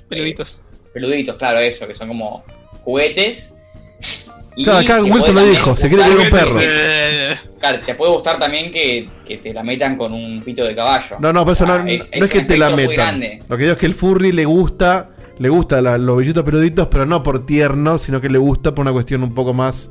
Peluditos. 0.08 0.62
peluditos, 0.94 1.36
claro, 1.36 1.58
eso, 1.58 1.86
que 1.86 1.94
son 1.94 2.08
como 2.08 2.44
juguetes. 2.84 3.54
Y 4.56 4.64
Claro, 4.64 4.78
acá 4.80 4.96
te 4.96 5.02
Wilson 5.02 5.34
puede 5.34 5.46
lo 5.46 5.52
dijo, 5.52 5.76
se 5.76 5.88
quiere 5.88 6.02
gustar- 6.02 6.16
comer 6.16 6.32
un 6.32 6.38
perro. 6.38 6.58
Eh, 6.60 7.36
Claro, 7.60 7.78
te 7.80 7.94
puede 7.94 8.10
gustar 8.12 8.40
también 8.40 8.72
que, 8.72 9.08
que 9.24 9.38
te 9.38 9.52
la 9.54 9.62
metan 9.62 9.96
con 9.96 10.12
un 10.12 10.42
pito 10.42 10.64
de 10.64 10.74
caballo. 10.74 11.14
No, 11.20 11.32
no, 11.32 11.44
pero 11.44 11.52
eso 11.52 11.64
no, 11.64 11.74
Ah, 11.74 11.78
no 11.78 11.86
es- 11.86 12.08
es, 12.10 12.22
es 12.24 12.28
que 12.30 12.42
te 12.42 12.56
la 12.58 12.70
metan. 12.70 12.94
grande. 12.96 13.42
Lo 13.48 13.56
que 13.56 13.62
digo 13.62 13.74
es 13.74 13.78
que 13.78 13.86
el 13.86 13.94
furry 13.94 14.32
le 14.32 14.44
gusta, 14.46 15.10
le 15.38 15.48
gusta 15.48 15.80
la- 15.80 15.98
los 15.98 16.18
bichitos 16.18 16.42
peluditos, 16.44 16.88
pero 16.88 17.06
no 17.06 17.22
por 17.22 17.46
tierno, 17.46 17.98
sino 17.98 18.20
que 18.20 18.28
le 18.28 18.38
gusta 18.38 18.74
por 18.74 18.82
una 18.82 18.92
cuestión 18.92 19.22
un 19.22 19.34
poco 19.34 19.54
más 19.54 19.90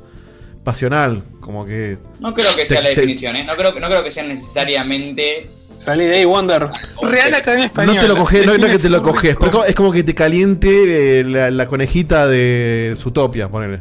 pasional, 0.64 1.24
como 1.40 1.66
que 1.66 1.98
No 2.20 2.34
creo 2.34 2.54
que 2.56 2.66
sea 2.66 2.78
Te- 2.78 2.84
la 2.84 2.90
te- 2.90 2.96
definición, 2.96 3.36
¿eh? 3.38 3.46
No 3.46 3.56
creo, 3.56 3.74
que- 3.74 3.80
no 3.80 3.88
creo 3.88 4.04
que 4.04 4.12
sea 4.12 4.24
necesariamente. 4.24 5.50
Salí 5.78 6.06
de 6.06 6.16
ahí, 6.18 6.26
Wonder. 6.26 6.68
Real 7.04 7.34
Academia 7.36 7.68
Española. 7.68 7.94
no 7.96 8.02
te 8.02 8.08
lo 8.08 8.18
coges, 8.18 8.46
no, 8.46 8.58
no 8.58 8.66
es 8.66 8.72
que 8.74 8.80
te 8.80 8.90
lo 8.90 9.02
coges, 9.04 9.36
pero 9.40 9.64
es 9.64 9.76
como- 9.76 9.92
que 9.92 10.04
te 10.04 10.16
caliente 10.16 11.20
eh, 11.20 11.24
la, 11.24 11.52
la 11.52 11.68
conejita 11.68 12.28
de 12.28 12.96
Zootopia, 12.98 13.48
ponele. 13.48 13.80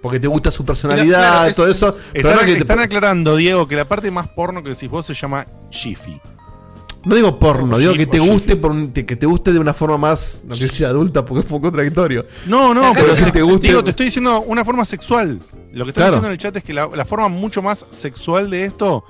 Porque 0.00 0.20
te 0.20 0.28
gusta 0.28 0.50
su 0.50 0.64
personalidad, 0.64 1.40
claro, 1.46 1.54
todo 1.54 1.66
eso. 1.68 1.96
pero 2.12 2.28
Están, 2.30 2.46
no, 2.46 2.46
que 2.52 2.54
te- 2.56 2.60
están 2.62 2.78
aclarando, 2.78 3.36
Diego, 3.36 3.66
que 3.66 3.74
la 3.76 3.86
parte 3.86 4.10
más 4.10 4.28
porno 4.28 4.62
que 4.62 4.70
decís 4.70 4.88
vos 4.88 5.04
se 5.06 5.14
llama 5.14 5.46
Jiffy. 5.70 6.20
No 7.04 7.14
digo 7.14 7.38
porno, 7.38 7.76
o 7.76 7.78
digo 7.78 7.92
que 7.94 8.06
te 8.06 8.20
o 8.20 8.24
guste 8.24 8.56
por 8.56 8.70
un- 8.70 8.92
que 8.92 9.16
te 9.16 9.26
guste 9.26 9.52
de 9.52 9.58
una 9.58 9.74
forma 9.74 9.98
más, 9.98 10.40
no 10.44 10.54
que 10.54 10.68
sea 10.68 10.88
adulta, 10.88 11.24
porque 11.24 11.40
es 11.40 11.46
poco 11.46 11.62
contradictorio. 11.62 12.26
No, 12.46 12.72
no, 12.74 12.92
Pero 12.94 13.14
que 13.14 13.30
te 13.30 13.42
guste- 13.42 13.62
Diego, 13.68 13.82
te 13.84 13.90
estoy 13.90 14.06
diciendo 14.06 14.40
una 14.42 14.64
forma 14.64 14.84
sexual. 14.84 15.40
Lo 15.72 15.84
que 15.86 15.92
Claro. 15.92 16.10
diciendo 16.12 16.28
en 16.28 16.32
el 16.32 16.38
chat 16.38 16.56
es 16.56 16.62
que 16.64 16.72
la, 16.74 16.88
la 16.94 17.04
forma 17.04 17.28
mucho 17.28 17.60
más 17.62 17.84
sexual 17.90 18.50
de 18.50 18.64
esto 18.64 19.04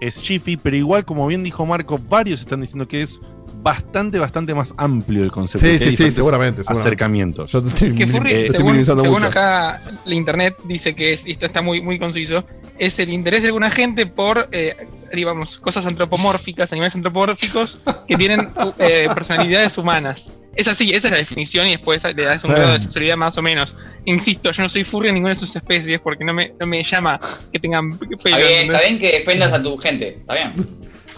es 0.00 0.20
Jiffy, 0.22 0.56
pero 0.56 0.76
igual, 0.76 1.04
como 1.04 1.26
bien 1.26 1.42
dijo 1.42 1.64
Marco, 1.66 1.98
varios 2.08 2.40
están 2.40 2.60
diciendo 2.60 2.86
que 2.88 3.02
es 3.02 3.20
bastante, 3.62 4.18
bastante 4.18 4.54
más 4.54 4.74
amplio 4.78 5.22
el 5.22 5.30
concepto. 5.32 5.66
Sí, 5.66 5.72
que 5.74 5.78
sí, 5.78 5.84
hay 5.90 5.96
sí, 5.96 6.10
seguramente, 6.12 6.62
seguramente. 6.62 6.88
Acercamientos. 6.88 7.52
Yo 7.52 7.58
estoy, 7.66 7.94
Que 7.94 8.06
Furry, 8.06 8.32
Eh, 8.32 8.36
estoy 8.42 8.56
según, 8.56 8.66
minimizando 8.72 9.02
según 9.02 9.18
mucho. 9.18 9.28
acá 9.28 9.82
la 10.04 10.14
internet 10.14 10.56
dice 10.64 10.94
que 10.94 11.12
es, 11.12 11.26
y 11.26 11.32
esto 11.32 11.46
está 11.46 11.62
muy, 11.62 11.80
muy 11.82 11.98
conciso, 11.98 12.44
es 12.78 12.98
el 12.98 13.10
interés 13.10 13.42
de 13.42 13.48
alguna 13.48 13.70
gente 13.70 14.06
por, 14.06 14.48
eh, 14.52 14.76
digamos, 15.12 15.58
cosas 15.58 15.84
antropomórficas, 15.86 16.72
animales 16.72 16.94
antropomórficos 16.94 17.78
que 18.06 18.16
tienen 18.16 18.50
eh, 18.78 19.08
personalidades 19.14 19.76
humanas. 19.78 20.30
Es 20.54 20.66
así, 20.66 20.90
esa 20.90 21.06
es 21.06 21.12
la 21.12 21.18
definición 21.18 21.68
y 21.68 21.72
después 21.72 22.02
le 22.16 22.24
das 22.24 22.42
un 22.42 22.50
Ah. 22.50 22.54
grado 22.54 22.72
de 22.74 22.80
sexualidad 22.80 23.16
más 23.16 23.38
o 23.38 23.42
menos. 23.42 23.76
Insisto, 24.06 24.50
yo 24.50 24.62
no 24.64 24.68
soy 24.68 24.82
furry 24.82 25.08
en 25.08 25.14
ninguna 25.14 25.34
de 25.34 25.38
sus 25.40 25.54
especies 25.54 26.00
porque 26.00 26.24
no 26.24 26.34
me, 26.34 26.52
no 26.58 26.66
me 26.66 26.82
llama 26.82 27.18
que 27.52 27.60
tengan 27.60 27.96
pelo. 27.96 28.16
Está 28.16 28.36
bien, 28.36 28.48
¿entendés? 28.62 28.74
está 28.74 28.88
bien 28.88 28.98
que 28.98 29.18
defendas 29.18 29.52
a 29.52 29.62
tu 29.62 29.76
gente. 29.78 30.08
Está 30.20 30.34
bien. 30.34 30.52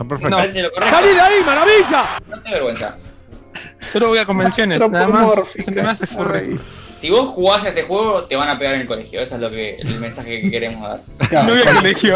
Está 0.01 0.29
Me 0.29 0.31
parece 0.31 0.62
lo 0.62 0.70
correcto. 0.73 0.97
¡Salí 0.97 1.15
de 1.15 1.20
ahí, 1.20 1.45
maravilla! 1.45 2.05
No 2.29 2.41
te 2.41 2.51
vergüenza. 2.51 2.97
Solo 3.93 4.09
voy 4.09 4.19
a 4.19 4.27
convenciones, 4.27 4.79
nada 4.79 5.09
más. 5.09 5.39
Eso 5.55 5.70
me 5.73 5.81
hace 5.83 6.07
furry. 6.07 6.59
Si 7.01 7.09
vos 7.09 7.29
jugás 7.29 7.65
a 7.65 7.69
este 7.69 7.85
juego, 7.85 8.25
te 8.25 8.37
van 8.37 8.51
a 8.51 8.59
pegar 8.59 8.75
en 8.75 8.83
el 8.83 8.87
colegio. 8.87 9.20
Eso 9.23 9.37
es 9.37 9.41
lo 9.41 9.51
que 9.51 9.77
el 9.77 9.99
mensaje 10.01 10.43
que 10.43 10.51
queremos 10.51 10.83
dar. 10.87 11.01
No 11.47 11.53
voy 11.53 11.62
al 11.67 11.75
colegio. 11.77 12.15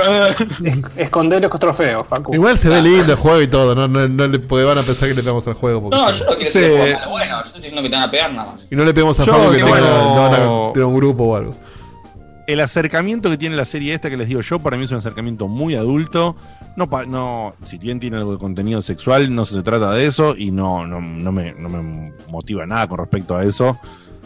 Esconder 0.96 1.40
los 1.40 1.58
trofeos, 1.58 2.06
Facu. 2.06 2.34
Igual 2.34 2.58
se 2.58 2.68
ve 2.68 2.82
lindo 2.82 3.12
el 3.12 3.18
juego 3.18 3.40
y 3.40 3.46
todo, 3.48 3.74
no, 3.74 3.88
no, 3.88 4.06
no 4.06 4.26
le 4.26 4.38
porque 4.40 4.64
van 4.64 4.76
a 4.78 4.82
pensar 4.82 5.08
que 5.08 5.14
le 5.14 5.22
pegamos 5.22 5.46
al 5.46 5.54
juego. 5.54 5.80
porque 5.82 5.96
No, 5.96 6.10
yo 6.10 6.24
no 6.26 6.32
quiero 6.36 6.50
Sí. 6.52 6.58
decir 6.60 6.98
que 6.98 7.08
bueno. 7.08 7.34
Yo 7.40 7.46
estoy 7.46 7.60
diciendo 7.62 7.82
que 7.82 7.88
te 7.88 7.96
van 7.96 8.04
a 8.04 8.10
pegar 8.10 8.32
nada 8.34 8.52
más. 8.52 8.66
Y 8.70 8.76
no 8.76 8.84
le 8.84 8.92
pegamos 8.92 9.18
a 9.20 9.24
Facu 9.24 9.50
que 9.52 9.58
no 9.58 9.66
creo- 9.66 9.70
van 9.70 9.84
a, 9.84 9.88
no 9.88 10.72
van 10.72 10.82
a 10.82 10.86
un 10.86 10.96
grupo 10.96 11.24
o 11.24 11.36
algo. 11.36 11.56
El 12.46 12.60
acercamiento 12.60 13.30
que 13.30 13.38
tiene 13.38 13.56
la 13.56 13.64
serie 13.64 13.94
esta 13.94 14.10
que 14.10 14.16
les 14.16 14.28
digo 14.28 14.42
yo, 14.42 14.58
para 14.58 14.76
mí 14.76 14.84
es 14.84 14.90
un 14.90 14.98
acercamiento 14.98 15.48
muy 15.48 15.74
adulto. 15.76 16.36
No, 16.76 16.88
no 17.06 17.54
si 17.64 17.78
bien 17.78 18.00
tiene 18.00 18.18
algo 18.18 18.32
de 18.32 18.38
contenido 18.38 18.82
sexual, 18.82 19.34
no 19.34 19.44
se 19.44 19.62
trata 19.62 19.92
de 19.92 20.06
eso 20.06 20.36
y 20.36 20.50
no, 20.50 20.86
no, 20.86 21.00
no 21.00 21.32
me, 21.32 21.54
no 21.54 21.68
me 21.68 22.12
motiva 22.28 22.66
nada 22.66 22.86
con 22.86 22.98
respecto 22.98 23.34
a 23.36 23.44
eso. 23.44 23.78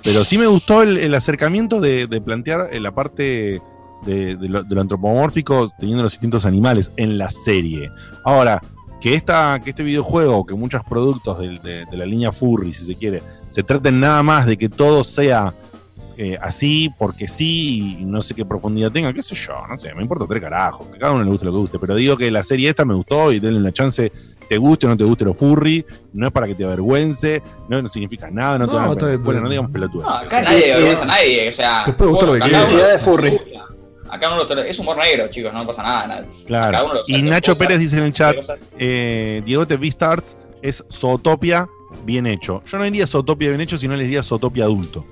Pero 0.02 0.24
sí 0.24 0.36
me 0.36 0.46
gustó 0.46 0.82
el, 0.82 0.96
el 0.96 1.14
acercamiento 1.14 1.80
de, 1.80 2.06
de 2.06 2.20
plantear 2.20 2.68
eh, 2.72 2.80
la 2.80 2.92
parte 2.92 3.60
de, 4.04 4.36
de 4.36 4.48
lo, 4.48 4.80
antropomórfico 4.80 5.68
teniendo 5.78 6.02
los 6.02 6.12
distintos 6.12 6.44
animales 6.44 6.92
en 6.96 7.18
la 7.18 7.30
serie. 7.30 7.90
Ahora, 8.24 8.60
que, 9.00 9.14
esta, 9.14 9.60
que 9.62 9.70
este 9.70 9.84
videojuego, 9.84 10.44
que 10.44 10.54
muchos 10.54 10.82
productos 10.88 11.38
de 11.38 11.86
la 11.92 12.06
línea 12.06 12.32
Furry, 12.32 12.72
si 12.72 12.84
se 12.84 12.96
quiere, 12.96 13.22
se 13.48 13.62
traten 13.62 14.00
nada 14.00 14.22
más 14.24 14.46
de 14.46 14.56
que 14.56 14.68
todo 14.68 15.04
sea 15.04 15.54
eh, 16.20 16.36
así 16.42 16.90
porque 16.98 17.28
sí 17.28 17.96
y 18.00 18.04
no 18.04 18.22
sé 18.22 18.34
qué 18.34 18.44
profundidad 18.44 18.90
tenga, 18.90 19.12
qué 19.12 19.22
sé 19.22 19.36
yo, 19.36 19.54
no 19.68 19.78
sé, 19.78 19.94
me 19.94 20.02
importa 20.02 20.26
tres 20.28 20.42
carajos, 20.42 20.88
que 20.88 20.98
cada 20.98 21.12
uno 21.12 21.22
le 21.22 21.30
guste 21.30 21.46
lo 21.46 21.52
que 21.52 21.58
guste, 21.58 21.78
pero 21.78 21.94
digo 21.94 22.16
que 22.16 22.28
la 22.28 22.42
serie 22.42 22.68
esta 22.68 22.84
me 22.84 22.94
gustó 22.94 23.30
y 23.30 23.38
denle 23.38 23.60
una 23.60 23.72
chance, 23.72 24.10
te 24.48 24.58
guste 24.58 24.86
o 24.86 24.88
no 24.90 24.96
te 24.96 25.04
guste 25.04 25.24
lo 25.24 25.32
furry, 25.32 25.86
no 26.12 26.26
es 26.26 26.32
para 26.32 26.48
que 26.48 26.56
te 26.56 26.64
avergüence, 26.64 27.40
no, 27.68 27.80
no 27.80 27.88
significa 27.88 28.28
nada, 28.32 28.58
no, 28.58 28.66
te 28.68 28.74
van 28.74 28.84
a 28.90 29.16
Bueno, 29.18 29.42
no 29.42 29.48
digamos 29.48 29.70
pelotudas. 29.70 30.08
No, 30.08 30.14
acá 30.16 30.42
nadie 30.42 30.74
vergüenza 30.74 31.04
a 31.04 31.06
nadie. 31.06 31.48
O 31.48 31.52
sea, 31.52 31.84
Te 31.84 31.92
puede 31.92 32.10
gustar 32.10 32.28
lo 32.30 32.34
que 32.34 32.76
de 32.76 32.98
furry. 32.98 33.38
Acá 34.10 34.32
uno 34.32 34.42
lo- 34.42 34.62
es 34.62 34.78
humor 34.78 34.96
negro, 34.96 35.28
chicos, 35.28 35.52
no 35.52 35.66
pasa 35.66 35.82
nada. 35.82 36.06
nada. 36.06 36.26
Claro. 36.46 36.84
uno 36.86 36.94
lo 36.94 37.00
Y 37.06 37.22
Nacho 37.22 37.56
Pérez 37.56 37.78
dice 37.78 37.98
en 37.98 38.04
el 38.04 38.12
chat, 38.12 38.36
eh, 38.78 39.42
Diegote 39.44 39.76
Beastars 39.76 40.36
es 40.62 40.84
Zootopia 40.90 41.68
bien 42.04 42.26
hecho. 42.26 42.62
Yo 42.66 42.78
no 42.78 42.84
diría 42.84 43.06
Zootopia 43.06 43.50
bien 43.50 43.60
hecho, 43.60 43.76
sino 43.78 43.94
le 43.96 44.04
diría 44.04 44.22
Zootopia 44.22 44.64
adulto. 44.64 45.04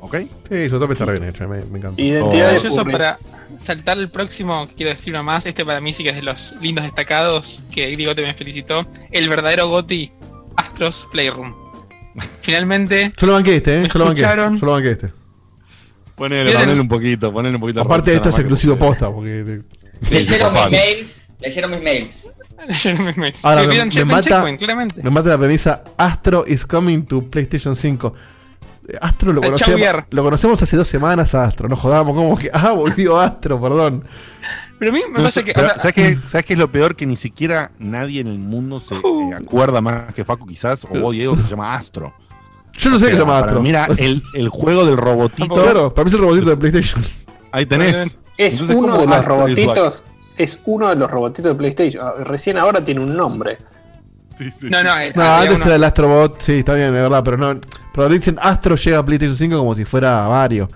¿Ok? 0.00 0.16
Sí, 0.48 0.54
eso 0.54 0.78
también 0.78 0.92
está 0.92 1.04
re 1.04 1.18
bien 1.18 1.28
hecho, 1.28 1.48
me, 1.48 1.62
me 1.64 1.78
encanta. 1.78 2.00
Identidad 2.00 2.52
de 2.52 2.60
Yo 2.60 2.70
furry. 2.70 2.92
para 2.92 3.18
saltar 3.62 3.98
el 3.98 4.10
próximo, 4.10 4.68
quiero 4.76 4.90
decir 4.92 5.12
uno 5.12 5.22
más, 5.22 5.44
este 5.46 5.64
para 5.64 5.80
mí 5.80 5.92
sí 5.92 6.02
que 6.02 6.10
es 6.10 6.16
de 6.16 6.22
los 6.22 6.52
lindos 6.60 6.84
destacados, 6.84 7.62
que 7.70 7.88
Diego 7.96 8.14
te 8.14 8.22
me 8.22 8.34
felicitó, 8.34 8.86
el 9.10 9.28
verdadero 9.28 9.68
Goti, 9.68 10.10
Astros 10.56 11.08
Playroom. 11.12 11.54
Finalmente, 12.42 13.12
Yo 13.16 13.26
lo 13.26 13.34
banqué 13.34 13.56
este, 13.56 13.82
¿eh? 13.82 13.88
Yo 13.92 13.98
lo 13.98 14.06
banqué. 14.06 14.22
Yo 14.22 14.66
lo 14.66 14.72
banqué 14.72 14.90
este. 14.92 15.12
Ponele, 16.14 16.52
ponele 16.52 16.80
un 16.80 16.88
poquito, 16.88 17.32
ponele 17.32 17.54
un 17.54 17.60
poquito. 17.60 17.80
Aparte, 17.80 18.10
de 18.10 18.16
esto 18.16 18.28
es 18.30 18.38
exclusivo 18.38 18.76
posta, 18.76 19.10
porque. 19.10 19.62
Leyeron 20.10 20.52
mis 20.52 20.70
mails. 20.70 21.32
Leyeron 21.40 21.70
mis 23.06 23.16
mails. 23.16 23.44
Ahora, 23.44 23.62
Que 23.62 23.68
me, 23.68 23.72
pidan 23.72 23.88
me 23.88 23.94
checkpoint, 23.94 24.60
mata, 24.60 25.02
me 25.02 25.10
mata 25.10 25.28
la 25.30 25.38
premisa 25.38 25.82
Astro 25.96 26.44
is 26.46 26.66
coming 26.66 27.02
to 27.06 27.22
PlayStation 27.22 27.74
5. 27.74 28.12
Astro 29.00 29.32
lo 29.32 29.40
conocemos, 29.40 29.80
lo 30.10 30.22
conocemos 30.24 30.62
hace 30.62 30.76
dos 30.76 30.88
semanas 30.88 31.34
a 31.34 31.44
Astro, 31.44 31.68
no 31.68 31.76
jodamos, 31.76 32.14
como 32.16 32.36
que, 32.36 32.50
ah, 32.52 32.72
volvió 32.72 33.18
Astro, 33.20 33.60
perdón. 33.60 34.04
Pero 34.78 34.90
a 34.92 34.94
mí 34.94 35.00
me 35.06 35.08
No 35.10 35.14
parece 35.18 35.32
sé, 35.40 35.44
que. 35.44 35.52
pero, 35.52 35.66
o 35.66 35.70
sea, 35.70 35.78
¿sabes, 35.78 35.94
qué, 35.94 36.18
¿Sabes 36.26 36.46
qué 36.46 36.52
es 36.54 36.58
lo 36.58 36.72
peor? 36.72 36.96
Que 36.96 37.04
ni 37.06 37.16
siquiera 37.16 37.70
nadie 37.78 38.20
en 38.20 38.26
el 38.28 38.38
mundo 38.38 38.80
se 38.80 38.94
Uh. 38.94 39.30
eh, 39.32 39.34
acuerda 39.34 39.80
más 39.80 40.14
que 40.14 40.24
Facu, 40.24 40.46
quizás, 40.46 40.84
o 40.84 40.98
vos, 40.98 41.12
Diego, 41.12 41.36
que 41.36 41.42
se 41.42 41.50
llama 41.50 41.74
Astro. 41.74 42.14
Yo 42.72 42.88
no 42.90 42.98
sé 42.98 43.06
O 43.06 43.08
qué 43.08 43.14
se 43.14 43.20
llama 43.20 43.38
Astro. 43.40 43.60
Mira, 43.60 43.86
el, 43.98 44.22
el 44.34 44.48
juego 44.48 44.86
del 44.86 44.96
robotito. 44.96 45.54
Claro, 45.54 45.92
para 45.92 46.04
mí 46.04 46.08
es 46.08 46.14
el 46.14 46.20
robotito 46.20 46.48
de 46.50 46.56
PlayStation. 46.56 47.04
Ahí 47.52 47.66
tenés. 47.66 48.18
Es 48.38 48.54
Entonces, 48.54 48.76
uno 48.76 48.86
¿cómo 48.96 49.00
de 49.00 49.06
los 49.06 49.24
robotitos. 49.24 50.04
Es 50.38 50.58
uno 50.64 50.88
de 50.88 50.96
los 50.96 51.10
robotitos 51.10 51.52
de 51.52 51.54
PlayStation. 51.56 52.06
Ah, 52.06 52.24
Recién 52.24 52.56
ahora 52.56 52.82
tiene 52.82 53.02
un 53.02 53.14
nombre. 53.14 53.58
No, 54.62 54.82
no, 54.82 54.98
eh, 55.00 55.12
No, 55.14 55.22
antes 55.36 55.56
uno- 55.56 55.64
era 55.66 55.74
el 55.76 55.84
Astrobot, 55.84 56.40
sí, 56.40 56.58
está 56.60 56.74
bien, 56.74 56.88
es 56.88 56.92
verdad, 57.02 57.22
pero 57.24 57.36
no. 57.36 57.60
Pero 57.92 58.08
dicen 58.08 58.38
Astro 58.40 58.76
llega 58.76 58.98
a 58.98 59.04
PlayStation 59.04 59.36
5 59.36 59.58
como 59.58 59.74
si 59.74 59.84
fuera 59.84 60.28
Mario. 60.28 60.68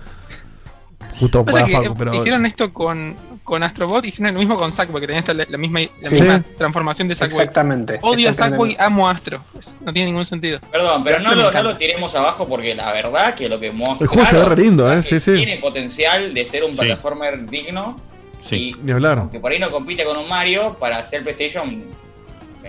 Justo 1.19 1.45
para 1.45 1.65
que, 1.65 1.71
Facu, 1.71 1.93
pero. 1.95 2.13
hicieron 2.13 2.45
esto 2.45 2.73
con, 2.73 3.15
con 3.45 3.63
Astrobot, 3.63 4.03
hicieron 4.03 4.33
lo 4.33 4.39
mismo 4.39 4.57
con 4.57 4.69
Sackboy, 4.71 4.99
que 4.99 5.07
tenía 5.07 5.19
esta- 5.21 5.33
la, 5.33 5.45
la 5.47 5.57
misma, 5.57 5.79
la 6.01 6.09
Sí. 6.09 6.15
misma 6.15 6.43
transformación 6.57 7.07
de 7.07 7.15
Sackboy. 7.15 7.39
Exactamente. 7.39 7.99
Odio 8.01 8.27
a 8.27 8.31
exactamente. 8.31 8.73
Sackboy, 8.75 8.85
amo 8.85 9.07
a 9.07 9.11
Astro. 9.11 9.41
No 9.85 9.93
tiene 9.93 10.07
ningún 10.07 10.25
sentido. 10.25 10.59
Perdón, 10.71 11.03
pero 11.05 11.19
no 11.21 11.33
lo, 11.33 11.49
no 11.51 11.63
lo 11.63 11.77
tiremos 11.77 12.13
abajo 12.15 12.45
porque 12.49 12.75
la 12.75 12.91
verdad 12.91 13.33
que 13.33 13.47
lo 13.47 13.59
que 13.61 13.71
muestra. 13.71 13.99
El 14.03 14.07
juego 14.07 14.25
se 14.29 14.35
ve 14.35 14.45
re 14.45 14.61
lindo, 14.61 14.91
eh, 14.91 15.01
sí, 15.03 15.19
sí. 15.21 15.35
Tiene 15.35 15.55
potencial 15.57 16.33
de 16.33 16.45
ser 16.45 16.65
un 16.65 16.71
Sí. 16.71 16.79
plataformer 16.79 17.45
digno. 17.49 17.95
Sí. 18.41 18.71
Y 18.77 18.83
Ni 18.83 18.91
hablar. 18.91 19.19
aunque 19.19 19.39
por 19.39 19.51
ahí 19.53 19.57
no 19.59 19.71
compite 19.71 20.03
con 20.03 20.17
un 20.17 20.27
Mario, 20.27 20.75
para 20.77 20.97
hacer 20.97 21.23
PlayStation, 21.23 21.81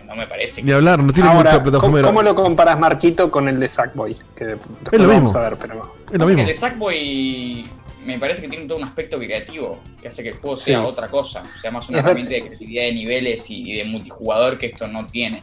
no 0.07 0.17
me 0.17 0.27
parece. 0.27 0.63
Ni 0.63 0.73
hablar, 0.73 0.99
no 1.03 1.13
tiene 1.13 1.29
Ahora, 1.29 1.41
mucha 1.41 1.51
¿cómo, 1.59 1.63
plataforma. 1.71 2.03
cómo 2.03 2.23
lo 2.23 2.35
comparas, 2.35 2.79
Marquito, 2.79 3.31
con 3.31 3.49
el 3.49 3.59
de 3.61 3.69
Sackboy? 3.69 4.17
Que 4.35 4.45
Es 4.93 5.01
lo 5.01 5.09
vamos 5.09 5.25
mismo. 5.25 5.39
a 5.39 5.43
ver, 5.51 5.59
pero 5.61 5.93
Es 6.13 6.19
lo 6.19 6.27
que 6.27 6.41
el 6.41 6.47
de 6.47 6.55
Sackboy 6.55 7.67
me 8.07 8.19
parece 8.19 8.41
que 8.43 8.49
tiene 8.49 8.67
todo 8.67 8.79
un 8.79 8.85
aspecto 8.85 9.19
creativo 9.19 9.81
que 10.01 10.09
hace 10.09 10.23
que 10.23 10.29
el 10.31 10.37
juego 10.37 10.55
Sí. 10.57 10.67
sea 10.67 10.85
otra 10.85 11.09
cosa, 11.09 11.43
sea 11.61 11.71
más 11.73 11.89
una 11.89 11.99
Es 11.99 12.05
ver- 12.05 12.11
herramienta 12.13 12.35
de 12.35 12.41
creatividad 12.43 12.83
de 12.85 12.93
niveles 12.93 13.51
y, 13.51 13.71
y 13.73 13.77
de 13.77 13.85
multijugador 13.85 14.59
que 14.59 14.67
esto 14.67 14.87
no 14.87 15.07
tiene. 15.07 15.43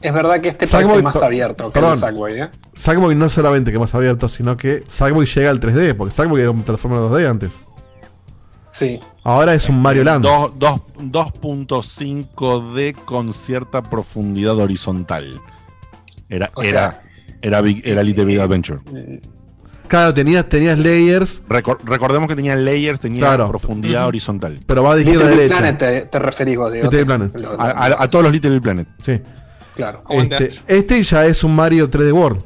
es 0.00 0.12
verdad 0.12 0.40
que 0.40 0.50
este 0.50 0.66
Sackboy, 0.66 1.02
parece 1.02 1.02
más 1.02 1.22
abierto 1.22 1.66
que 1.68 1.72
perdón. 1.72 1.94
el 1.94 2.00
de 2.00 2.06
Sackboy, 2.06 2.40
¿eh? 2.40 2.48
Sackboy 2.76 3.14
no 3.16 3.28
solamente 3.28 3.72
que 3.72 3.78
más 3.78 3.94
abierto, 3.94 4.28
sino 4.28 4.56
que 4.56 4.84
Sackboy 4.86 5.26
llega 5.26 5.50
al 5.50 5.58
3D, 5.60 5.94
porque 5.96 6.14
Sackboy 6.14 6.40
era 6.42 6.50
un 6.50 6.62
plataforma 6.62 6.98
2D 6.98 7.26
antes. 7.28 7.50
Sí. 8.76 8.98
Ahora 9.22 9.54
es 9.54 9.68
un 9.68 9.80
Mario 9.80 10.02
Land. 10.02 10.24
Dos- 10.24 10.50
dos- 10.58 10.80
2.5D 10.98 12.94
con 13.04 13.32
cierta 13.32 13.82
profundidad 13.82 14.58
horizontal. 14.58 15.40
Era, 16.28 16.50
O 16.54 16.62
era, 16.62 16.92
sea, 16.92 17.02
era, 17.40 17.60
Big- 17.60 17.82
era 17.84 18.02
Little 18.02 18.24
Big 18.24 18.40
Adventure. 18.40 18.80
Claro, 19.86 20.12
tenías, 20.12 20.48
tenías 20.48 20.76
layers, 20.78 21.40
Recor- 21.48 21.78
recordemos 21.84 22.28
que 22.28 22.34
tenía 22.34 22.56
layers, 22.56 22.98
tenía 22.98 23.20
Claro. 23.20 23.48
profundidad 23.48 24.08
horizontal. 24.08 24.58
pero 24.66 24.82
va 24.82 24.96
de 24.96 25.02
izquierda 25.02 25.26
a 25.26 25.30
derecha. 25.30 25.56
Planet 25.58 25.78
te, 25.78 26.00
te 26.06 26.18
referís 26.18 26.58
vos. 26.58 26.72
Little 26.72 27.06
Planet. 27.06 27.34
Lo- 27.36 27.60
A, 27.60 27.70
a- 27.70 28.02
a 28.02 28.10
todos 28.10 28.24
los 28.24 28.32
Little 28.32 28.50
Big 28.50 28.62
Planet. 28.62 28.88
Sí. 29.04 29.20
Claro. 29.76 30.02
Este, 30.08 30.50
este 30.66 31.02
ya 31.02 31.26
es 31.26 31.44
un 31.44 31.54
Mario 31.54 31.88
3D 31.90 32.12
World, 32.12 32.42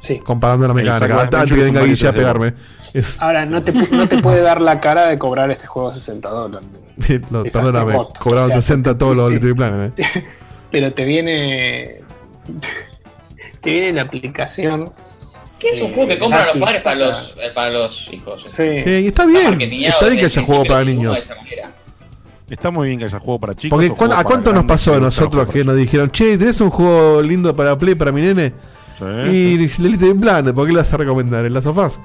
Sí. 0.00 0.18
comparando 0.18 0.66
la 0.66 0.74
mecánica. 0.74 1.20
Adventure 1.22 1.56
que 1.60 1.64
venga 1.66 1.82
Guille 1.82 2.08
a 2.08 2.12
3D 2.12 2.16
pegarme. 2.16 2.54
Es- 2.94 3.20
Ahora, 3.20 3.46
no 3.46 3.62
te, 3.62 3.72
no 3.72 4.06
te 4.08 4.18
puede 4.22 4.42
dar 4.42 4.60
la 4.60 4.80
cara 4.80 5.06
de 5.08 5.18
cobrar 5.18 5.50
este 5.50 5.66
juego 5.66 5.92
60 5.92 6.28
dólares. 6.28 6.68
Sí, 7.00 7.14
Es 7.14 7.52
perdóname, 7.54 7.96
cobraron 8.20 8.50
O 8.50 8.52
sea, 8.52 8.60
60 8.60 8.98
todos 8.98 9.16
los 9.16 9.32
Little 9.32 9.54
Planet. 9.54 9.98
eh. 9.98 10.04
Pero 10.70 10.92
te 10.92 11.04
viene. 11.06 12.00
Te 13.60 13.70
viene 13.72 13.92
la 13.92 14.02
aplicación. 14.02 14.92
Que 15.58 15.70
es 15.70 15.80
un 15.80 15.90
Eh, 15.90 15.94
juego 15.94 16.08
que 16.08 16.18
compran 16.18 16.46
los 16.48 16.58
padres 16.58 16.82
para 16.82 16.96
los, 16.96 17.36
eh, 17.40 17.50
para 17.54 17.70
los 17.70 18.12
hijos. 18.12 18.42
Sí. 18.44 18.78
Sí, 18.82 18.90
y 18.90 19.06
está 19.06 19.24
bien. 19.26 19.60
Está 19.60 20.06
bien 20.06 20.18
que 20.18 20.26
haya 20.26 20.42
juego 20.44 20.64
para 20.64 20.84
niños. 20.84 21.14
de 21.14 21.20
esa 21.20 21.34
manera. 21.36 21.70
Está 22.50 22.70
muy 22.70 22.88
bien 22.88 22.98
que 22.98 23.04
haya 23.06 23.18
juego 23.18 23.38
para 23.40 23.54
chicos. 23.54 23.76
Porque 23.76 23.90
o 23.90 23.96
¿cuán- 23.96 24.10
juego 24.10 24.20
¿a 24.20 24.24
cuánto 24.24 24.52
nos 24.52 24.64
pasó 24.64 24.94
a 24.94 25.00
nosotros 25.00 25.48
que 25.48 25.64
nos 25.64 25.76
dijeron, 25.76 26.10
che, 26.10 26.36
¿tenés 26.36 26.60
un 26.60 26.70
juego 26.70 27.22
lindo 27.22 27.54
para 27.56 27.78
Play 27.78 27.94
para 27.94 28.12
mi 28.12 28.20
nene? 28.20 28.52
Y 29.30 29.68
Sí. 29.68 29.80
le 29.82 29.88
Little 29.90 30.14
Planet, 30.16 30.54
¿por 30.54 30.66
qué 30.66 30.72
lo 30.72 30.80
vas 30.80 30.92
a 30.92 30.96
recomendar? 30.98 31.44
¿En 31.46 31.54
las 31.54 31.64
sofás? 31.64 31.98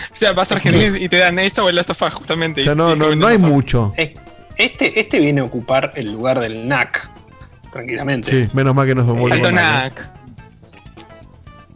O 0.12 0.16
sea, 0.16 0.32
vas 0.32 0.50
a 0.52 0.56
Argentina 0.56 0.98
y 0.98 1.08
te 1.08 1.18
dan 1.18 1.38
eso 1.38 1.64
o 1.64 1.68
el 1.68 1.76
Last 1.76 1.90
of 1.90 2.02
Us, 2.02 2.14
justamente. 2.14 2.60
O 2.62 2.64
sea, 2.64 2.74
no, 2.74 2.94
no, 2.96 3.14
no 3.14 3.26
hay 3.26 3.38
mucho. 3.38 3.92
Eh, 3.96 4.14
Este, 4.56 4.98
este 5.00 5.18
viene 5.18 5.40
a 5.40 5.44
ocupar 5.44 5.92
el 5.96 6.12
lugar 6.12 6.38
del 6.40 6.66
NAC. 6.68 7.08
Tranquilamente. 7.72 8.30
Sí, 8.44 8.50
menos 8.52 8.74
mal 8.74 8.86
que 8.86 8.94
nos 8.94 9.04
Alto 9.08 9.16
volvemos. 9.20 9.48
Knack. 9.50 10.08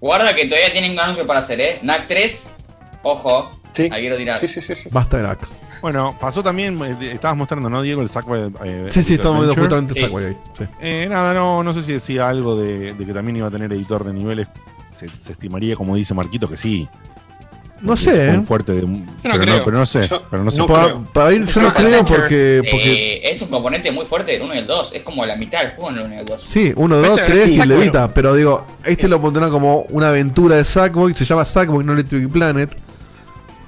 Guarda 0.00 0.34
que 0.34 0.44
todavía 0.46 0.70
tienen 0.72 0.92
un 0.92 1.00
anuncio 1.00 1.26
para 1.26 1.40
hacer, 1.40 1.60
¿eh? 1.60 1.78
NAC 1.82 2.06
3, 2.08 2.50
ojo. 3.02 3.50
Ahí 3.78 3.90
quiero 4.02 4.16
tirar. 4.16 4.38
Sí, 4.38 4.48
sí, 4.48 4.60
sí. 4.60 4.74
sí. 4.74 4.88
Basta 4.92 5.16
de 5.16 5.22
lag. 5.24 5.38
Bueno, 5.80 6.16
pasó 6.20 6.42
también, 6.42 6.78
eh, 6.82 7.12
estabas 7.12 7.36
mostrando, 7.36 7.68
¿no, 7.68 7.82
Diego? 7.82 8.00
El 8.02 8.08
Sackboy. 8.08 8.52
eh, 8.64 8.88
Sí, 8.90 9.02
sí, 9.02 9.14
estamos 9.14 9.38
viendo 9.44 9.60
justamente 9.60 9.92
el 9.94 10.00
Sackboy 10.02 10.24
ahí. 10.26 10.36
sí. 10.58 10.64
Eh, 10.80 11.06
nada, 11.10 11.34
no, 11.34 11.62
no 11.62 11.74
sé 11.74 11.82
si 11.82 11.92
decía 11.92 12.28
algo 12.28 12.56
de, 12.56 12.94
de 12.94 13.06
que 13.06 13.12
también 13.12 13.36
iba 13.36 13.48
a 13.48 13.50
tener 13.50 13.72
editor 13.72 14.04
de 14.04 14.12
niveles. 14.12 14.46
Se, 14.88 15.08
se 15.08 15.32
estimaría, 15.32 15.74
como 15.76 15.96
dice 15.96 16.14
Marquito, 16.14 16.48
que 16.48 16.56
sí. 16.56 16.88
No 17.84 17.92
Es 17.94 18.00
sé, 18.00 18.30
muy 18.32 18.40
¿eh? 18.42 18.46
fuerte 18.46 18.72
de, 18.72 18.82
no 18.82 18.98
pero, 19.22 19.38
creo. 19.40 19.58
no, 19.58 19.64
pero 19.64 19.78
no 19.78 19.86
sé. 19.86 20.08
Yo- 20.08 20.22
pero 20.30 20.42
no 20.42 20.50
sé. 20.50 20.58
no 20.58 20.66
Pa- 20.66 20.84
creo. 20.84 21.04
Para 21.12 21.32
ir, 21.32 21.44
yo 21.46 21.60
no 21.60 21.74
creo 21.74 22.04
porque. 22.06 22.62
porque 22.70 23.16
Eh, 23.16 23.30
es 23.30 23.42
un 23.42 23.48
componente 23.48 23.92
muy 23.92 24.06
fuerte 24.06 24.32
del 24.32 24.42
1 24.42 24.54
y 24.54 24.58
el 24.58 24.66
2. 24.66 24.92
Es 24.94 25.02
como 25.02 25.24
la 25.26 25.36
mitad 25.36 25.60
del 25.60 25.72
juego 25.72 25.90
en 25.90 25.96
el 25.98 26.04
1 26.06 26.14
y 26.14 26.18
el 26.18 26.24
2. 26.24 26.44
Sí, 26.48 26.72
1, 26.74 26.96
2, 26.96 27.06
Puede 27.06 27.16
ser, 27.16 27.26
3 27.26 27.44
sí, 27.44 27.56
y 27.56 27.60
el 27.60 27.68
de 27.68 27.74
bueno. 27.76 27.92
Vita. 27.92 28.14
Pero 28.14 28.34
digo, 28.34 28.66
este 28.84 29.06
lo 29.08 29.20
pondrán 29.20 29.50
como 29.50 29.82
una 29.90 30.08
aventura 30.08 30.56
de 30.56 30.64
Sackboy. 30.64 31.12
Se 31.14 31.24
llama 31.26 31.44
Sackboy, 31.44 31.84
no 31.84 31.94
Little 31.94 32.18
Big 32.20 32.30
Planet. 32.32 32.70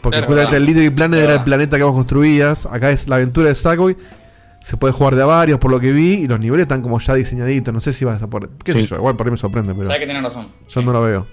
Porque 0.01 0.19
Claro, 0.19 0.27
justamente 0.29 0.53
verdad. 0.53 0.55
el 0.57 0.67
Little 0.67 0.83
Big 0.89 0.95
Planet 0.97 1.15
era 1.19 1.23
el 1.25 1.29
Verdad. 1.33 1.45
planeta 1.45 1.77
que 1.77 1.83
vos 1.83 1.95
construías. 1.95 2.67
Acá 2.67 2.91
es 2.93 3.09
la 3.09 3.17
aventura 3.17 3.49
de 3.49 3.55
Sackboy. 3.55 3.97
Se 4.61 4.77
puede 4.77 4.93
jugar 4.93 5.15
de 5.15 5.23
a 5.23 5.27
varios 5.27 5.59
por 5.59 5.71
lo 5.71 5.79
que 5.79 5.93
vi. 5.93 6.15
Y 6.15 6.27
los 6.27 6.41
niveles 6.41 6.65
están 6.65 6.81
como 6.83 6.99
ya 7.01 7.15
diseñaditos. 7.15 7.75
No 7.75 7.81
sé 7.81 7.93
si 7.93 8.05
vas 8.05 8.23
a 8.23 8.29
por. 8.29 8.49
¿Qué 8.65 8.73
Sí. 8.73 8.81
sé 8.81 8.87
yo? 8.87 8.97
Igual 8.97 9.15
por 9.17 9.27
ahí 9.27 9.31
me 9.33 9.37
sorprende, 9.37 9.75
pero 9.75 9.87
Sabes 9.89 10.01
que 10.01 10.07
tenés 10.07 10.23
razón. 10.23 10.49
yo 10.69 10.83
no 10.83 10.93
lo 10.93 11.03
veo. 11.03 11.27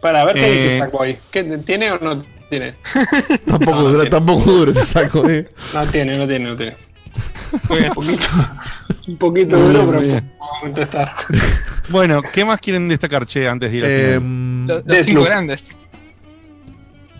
Para 0.00 0.24
ver 0.24 0.34
qué 0.34 0.46
Eh, 0.46 0.52
dice 0.54 0.78
Sackboy. 0.78 1.18
¿Qué, 1.30 1.44
¿Tiene 1.64 1.90
o 1.92 1.98
no 1.98 2.22
tiene? 2.48 2.74
Tampoco 3.46 3.76
No, 3.76 3.82
dura, 3.82 3.94
tiene. 4.02 4.10
tampoco 4.10 4.50
dura 4.52 4.70
ese 4.72 4.84
saco, 4.86 5.28
eh. 5.28 5.48
No 5.74 5.86
tiene, 5.86 6.16
no 6.16 6.26
tiene, 6.26 6.44
no 6.46 6.56
tiene. 6.56 6.76
Muy 7.68 7.78
bien. 7.78 7.90
Un 7.90 7.94
poquito, 7.96 8.26
un 9.08 9.16
poquito 9.16 9.56
Muy 9.58 9.66
duro, 9.72 9.86
pero 9.86 10.00
muy 10.00 10.10
vamos 10.10 10.24
a 10.56 10.60
contestar. 10.60 11.12
Bueno, 11.90 12.20
¿qué 12.34 12.44
más 12.44 12.58
quieren 12.60 12.86
destacar, 12.88 13.24
che, 13.26 13.48
antes 13.48 13.70
de 13.72 13.76
ir 13.78 13.84
al 13.84 13.90
final? 13.90 14.12
Em, 14.14 14.66
Los, 14.66 15.06
cinco 15.06 15.22
grandes. 15.24 15.74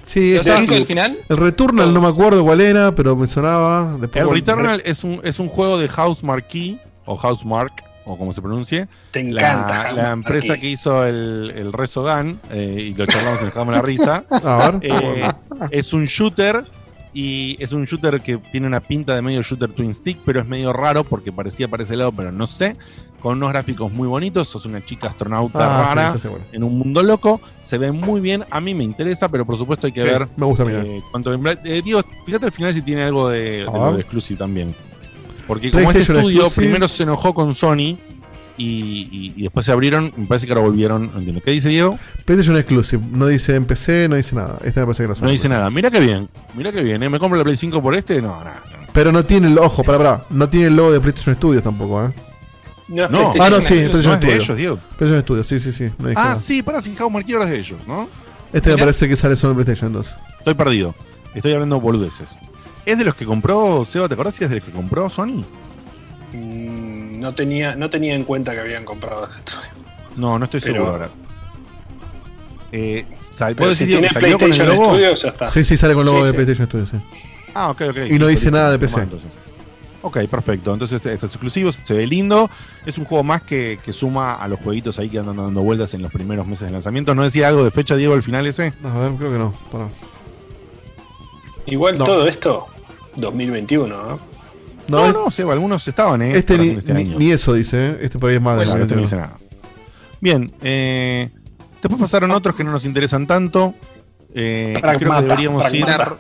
sí, 0.05 0.37
Los 0.37 0.47
este- 0.47 0.61
cinco 0.61 0.75
del 0.75 0.85
final. 0.85 1.19
el 1.27 1.37
Returnal 1.39 1.93
no 1.95 2.01
me 2.03 2.09
acuerdo 2.09 2.45
cuál 2.45 2.61
era, 2.61 2.95
pero 2.95 3.17
me 3.17 3.27
sonaba. 3.27 3.97
Después, 3.99 4.23
El 4.23 4.31
Returnal 4.31 4.83
es 4.85 5.05
un, 5.05 5.21
es 5.25 5.39
un 5.39 5.49
juego 5.49 5.79
de 5.79 5.89
House 5.89 6.23
Marquee, 6.23 6.79
o 7.07 7.17
House 7.17 7.47
Mark, 7.47 7.73
o 8.09 8.19
como 8.19 8.33
se 8.33 8.41
pronuncie. 8.43 8.89
Te 9.11 9.21
encanta. 9.21 9.93
la 9.93 10.11
empresa 10.13 10.57
que 10.59 10.69
hizo 10.71 11.05
el, 11.07 11.53
el 11.55 11.73
Resogun, 11.73 12.41
eh, 12.51 12.89
y 12.91 12.95
lo 12.95 13.07
charlamos 13.07 13.41
y 13.41 13.45
nos 13.45 13.53
cagamos 13.53 13.75
la 13.75 13.83
risa. 13.83 14.25
A 14.31 14.71
ver. 14.71 14.81
Eh, 14.83 15.29
es 15.71 15.93
un 15.93 16.05
shooter 16.07 16.65
y 17.15 17.57
es 17.63 17.73
un 17.73 17.85
shooter 17.85 18.21
que 18.21 18.37
tiene 18.53 18.67
una 18.67 18.81
pinta 18.81 19.15
de 19.15 19.23
medio 19.23 19.43
shooter 19.43 19.73
twin 19.73 19.93
stick, 19.95 20.19
pero 20.25 20.41
es 20.41 20.47
medio 20.47 20.73
raro 20.73 21.05
porque 21.05 21.33
parecía 21.33 21.67
para 21.69 21.83
ese 21.83 21.97
lado, 21.97 22.13
pero 22.13 22.33
no 22.33 22.47
sé. 22.47 22.77
Con 23.21 23.39
unos 23.39 23.49
gráficos 23.51 23.91
muy 23.91 24.07
bonitos, 24.07 24.47
sos 24.49 24.65
una 24.65 24.85
chica 24.85 25.09
astronauta 25.09 25.59
Ah, 25.59 25.93
rara 25.95 26.15
bueno. 26.23 26.45
en 26.53 26.63
un 26.63 26.79
mundo 26.79 27.03
loco. 27.03 27.41
Se 27.63 27.77
ve 27.77 27.91
muy 27.91 28.21
bien, 28.21 28.45
a 28.49 28.61
mí 28.61 28.75
me 28.75 28.85
interesa, 28.85 29.29
pero 29.29 29.45
por 29.45 29.57
supuesto 29.57 29.89
hay 29.89 29.93
que 29.93 30.03
Sí, 30.03 30.07
ver 30.07 30.29
me 30.37 30.47
gusta 30.47 30.63
eh, 30.69 31.03
cuánto 31.11 31.35
eh, 31.35 31.83
Digo, 31.85 32.01
fíjate 32.25 32.47
al 32.47 32.53
final 32.53 32.73
si 32.73 32.83
tiene 32.83 33.03
algo 33.03 33.29
de, 33.29 33.41
de 33.41 33.63
A 33.63 33.65
lo 33.73 33.83
ver. 33.87 33.95
de 33.95 34.01
exclusive 34.03 34.39
también. 34.39 34.73
Porque 35.49 35.71
como 35.73 35.83
este 35.91 35.93
PlayStation 35.95 36.17
estudio 36.19 36.43
exclusive. 36.47 36.67
primero 36.67 36.87
se 36.89 37.03
enojó 37.03 37.35
con 37.35 37.53
Sony 37.55 37.77
y, 37.81 37.99
y- 38.59 39.33
y 39.37 39.43
después 39.43 39.65
se 39.67 39.73
abrieron, 39.73 40.13
me 40.17 40.27
parece 40.27 40.47
que 40.47 40.53
ahora 40.53 40.65
volvieron. 40.65 41.11
no 41.13 41.19
entiendo. 41.19 41.41
¿Qué 41.43 41.51
dice 41.53 41.69
Diego? 41.71 41.99
PlayStation 42.25 42.57
Exclusive. 42.57 43.03
No 43.11 43.27
dice 43.27 43.55
en 43.57 43.65
PC, 43.65 44.09
no 44.09 44.17
dice 44.17 44.37
nada. 44.37 44.59
Este 44.65 44.79
me 44.81 44.87
parece 44.87 45.03
que 45.05 45.09
no, 45.09 45.15
No 45.23 45.31
dice 45.31 45.49
nada. 45.49 45.71
Mira 45.71 45.91
qué 45.91 45.99
bien, 46.01 46.29
mira 46.55 46.71
qué 46.71 46.83
bien. 46.83 47.03
¿eh? 47.03 47.09
¿Me 47.09 47.19
compro 47.19 47.37
la 47.39 47.45
Play 47.45 47.57
5 47.57 47.83
por 47.83 47.95
este? 47.95 48.21
No, 48.23 48.39
nada. 48.45 48.63
Pero 48.93 49.11
no 49.13 49.25
tiene 49.25 49.49
el 49.49 49.59
ojo, 49.59 49.83
para, 49.83 49.99
para. 49.99 50.25
No 50.31 50.49
tiene 50.49 50.67
el 50.69 50.77
logo 50.77 50.93
de 50.93 51.01
PlayStation 51.01 51.35
Studios 51.37 51.63
tampoco, 51.65 52.05
¿eh? 52.07 52.13
No, 52.89 53.09
No. 53.09 53.33
PlayStation 53.33 53.43
Ah, 53.43 53.51
no, 53.51 53.61
sí. 53.61 53.69
PlayStation 53.75 54.05
No 54.05 54.15
es 54.15 54.21
de 54.21 54.27
Studios. 54.27 54.45
ellos, 54.45 54.57
Diego. 54.57 54.79
PlayStation 54.97 55.23
Studios, 55.23 55.47
sí, 55.47 55.61
sí, 55.61 55.73
sí. 55.73 55.85
No 55.99 56.09
Ah, 56.09 56.13
nada. 56.15 56.37
sí, 56.37 56.63
para 56.63 56.81
si 56.83 56.91
ahora 57.33 57.45
es 57.45 57.51
de 57.53 57.59
ellos, 57.59 57.79
¿no? 57.87 58.09
Este 58.53 58.71
me 58.71 58.79
parece 58.79 59.09
que 59.09 59.15
sale 59.15 59.37
solo 59.37 59.53
en 59.53 59.57
PlayStation 59.65 59.93
2. 59.93 60.17
Estoy 60.39 60.55
perdido. 60.55 60.95
Estoy 61.35 61.53
hablando 61.53 61.81
boludeces. 61.81 62.39
¿Es 62.91 62.97
de 62.99 63.05
los 63.05 63.15
que 63.15 63.27
compró, 63.27 63.85
Seba, 63.85 64.09
te 64.09 64.15
acordás 64.15 64.35
si 64.35 64.45
es 64.45 64.51
de 64.51 64.57
los 64.57 64.65
que 64.65 64.73
compró 64.73 65.09
Sony? 65.11 65.45
Mm, 66.33 67.21
No 67.21 67.35
tenía, 67.35 67.75
no 67.75 67.91
tenía 67.91 68.15
en 68.15 68.25
cuenta 68.25 68.53
que 68.55 68.61
habían 68.61 68.85
comprado 68.85 69.27
ese 69.27 69.39
estudio. 69.41 69.69
No, 70.17 70.39
no 70.39 70.45
estoy 70.47 70.61
Pero- 70.61 70.73
seguro 70.75 70.93
ahora. 70.93 71.09
Eh, 72.73 73.05
Pero 73.39 73.57
¿Puedo 73.57 73.75
si 73.75 73.85
decir 73.85 73.99
tiene 73.99 74.09
que 74.09 74.15
salió 74.15 74.39
con 74.39 74.51
el 74.51 74.57
PlayStation 74.57 74.69
logo? 74.77 74.95
Studios, 74.95 75.23
ya 75.23 75.29
está. 75.29 75.49
Sí, 75.51 75.65
sí, 75.65 75.77
sale 75.77 75.95
con 75.95 76.01
el 76.01 76.07
logo 76.07 76.19
Sí, 76.21 76.25
de 76.25 76.31
sí. 76.31 76.35
PlayStation 76.37 76.67
Studios, 76.69 76.89
sí. 76.91 76.97
Ah, 77.55 77.71
ok, 77.71 77.83
ok. 77.91 77.99
Y 78.11 78.19
no 78.19 78.27
dice 78.27 78.51
nada 78.51 78.71
de 78.71 78.79
PC. 78.79 79.01
entonces. 79.03 79.31
Ok, 80.01 80.19
perfecto. 80.31 80.73
Entonces 80.73 80.97
este, 80.97 81.13
este 81.13 81.27
es 81.27 81.33
exclusivo, 81.33 81.71
se 81.73 81.93
ve 81.95 82.07
lindo. 82.07 82.49
Es 82.87 82.97
un 82.99 83.05
juego 83.05 83.23
más 83.25 83.43
que, 83.43 83.79
que 83.85 83.93
suma 83.93 84.35
a 84.35 84.49
los 84.49 84.61
jueguitos 84.61 84.99
ahí 84.99 85.09
que 85.11 85.19
andan 85.19 85.37
dando 85.37 85.61
vueltas 85.63 85.93
en 85.95 86.03
los 86.03 86.11
primeros 86.13 86.47
meses 86.47 86.67
de 86.67 86.73
lanzamiento. 86.73 87.15
¿No 87.15 87.23
decía 87.25 87.49
algo 87.49 87.65
de 87.65 87.71
fecha, 87.71 87.97
Diego, 87.97 88.15
al 88.15 88.23
final 88.23 88.47
ese? 88.47 88.73
No, 88.81 88.89
a 88.91 89.01
ver, 89.01 89.13
creo 89.19 89.31
que 89.33 89.39
no. 89.39 89.55
Igual 91.67 91.99
No. 91.99 92.05
todo 92.05 92.27
esto, 92.27 92.67
2021, 93.21 93.89
¿no? 93.89 94.09
No, 94.89 95.07
No, 95.07 95.13
no, 95.13 95.31
Seba, 95.31 95.53
algunos 95.53 95.87
estaban, 95.87 96.23
¿eh? 96.23 96.37
este 96.39 96.57
ni, 96.57 96.69
este 96.71 96.95
ni- 96.95 97.01
año. 97.03 97.19
ni 97.19 97.31
eso 97.31 97.53
dice, 97.53 97.91
¿eh? 97.91 97.99
Este 98.03 98.19
por 98.19 98.31
ahí 98.31 98.37
es 98.37 98.43
más 98.43 98.57
Bueno, 98.57 98.75
de 98.77 98.83
este 98.83 98.95
no 98.97 99.03
dice 99.03 99.17
nada. 99.17 99.39
Bien, 100.21 100.53
eh, 100.63 101.29
después 101.83 102.01
pasaron 102.01 102.31
otros 102.31 102.55
que 102.57 102.65
no 102.65 102.73
nos 102.73 102.85
interesan 102.87 103.27
tanto. 103.27 103.75
Eh, 104.35 104.79
creo 104.81 104.99
que 104.99 105.05
deberíamos 105.23 105.75
ir. 105.75 105.85
Pragmata. 105.85 106.19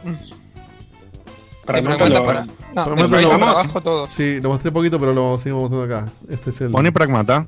Para, 1.65 1.83
Pragmata 1.83 2.09
lo- 2.09 2.25
para, 2.25 2.44
no, 2.44 2.85
Pragmata 2.85 3.20
lo- 3.23 3.33
abajo 3.33 3.81
todos. 3.83 4.10
Sí, 4.10 4.41
lo 4.41 4.51
mostré 4.51 4.70
poquito, 4.73 4.99
pero 4.99 5.12
lo 5.12 5.39
seguimos 5.39 5.70
mostrando 5.70 5.94
acá. 5.94 6.10
Este 6.31 6.51
es 6.51 6.60
el, 6.62 6.70
Pone 6.70 6.93
Pragmata. 6.93 7.47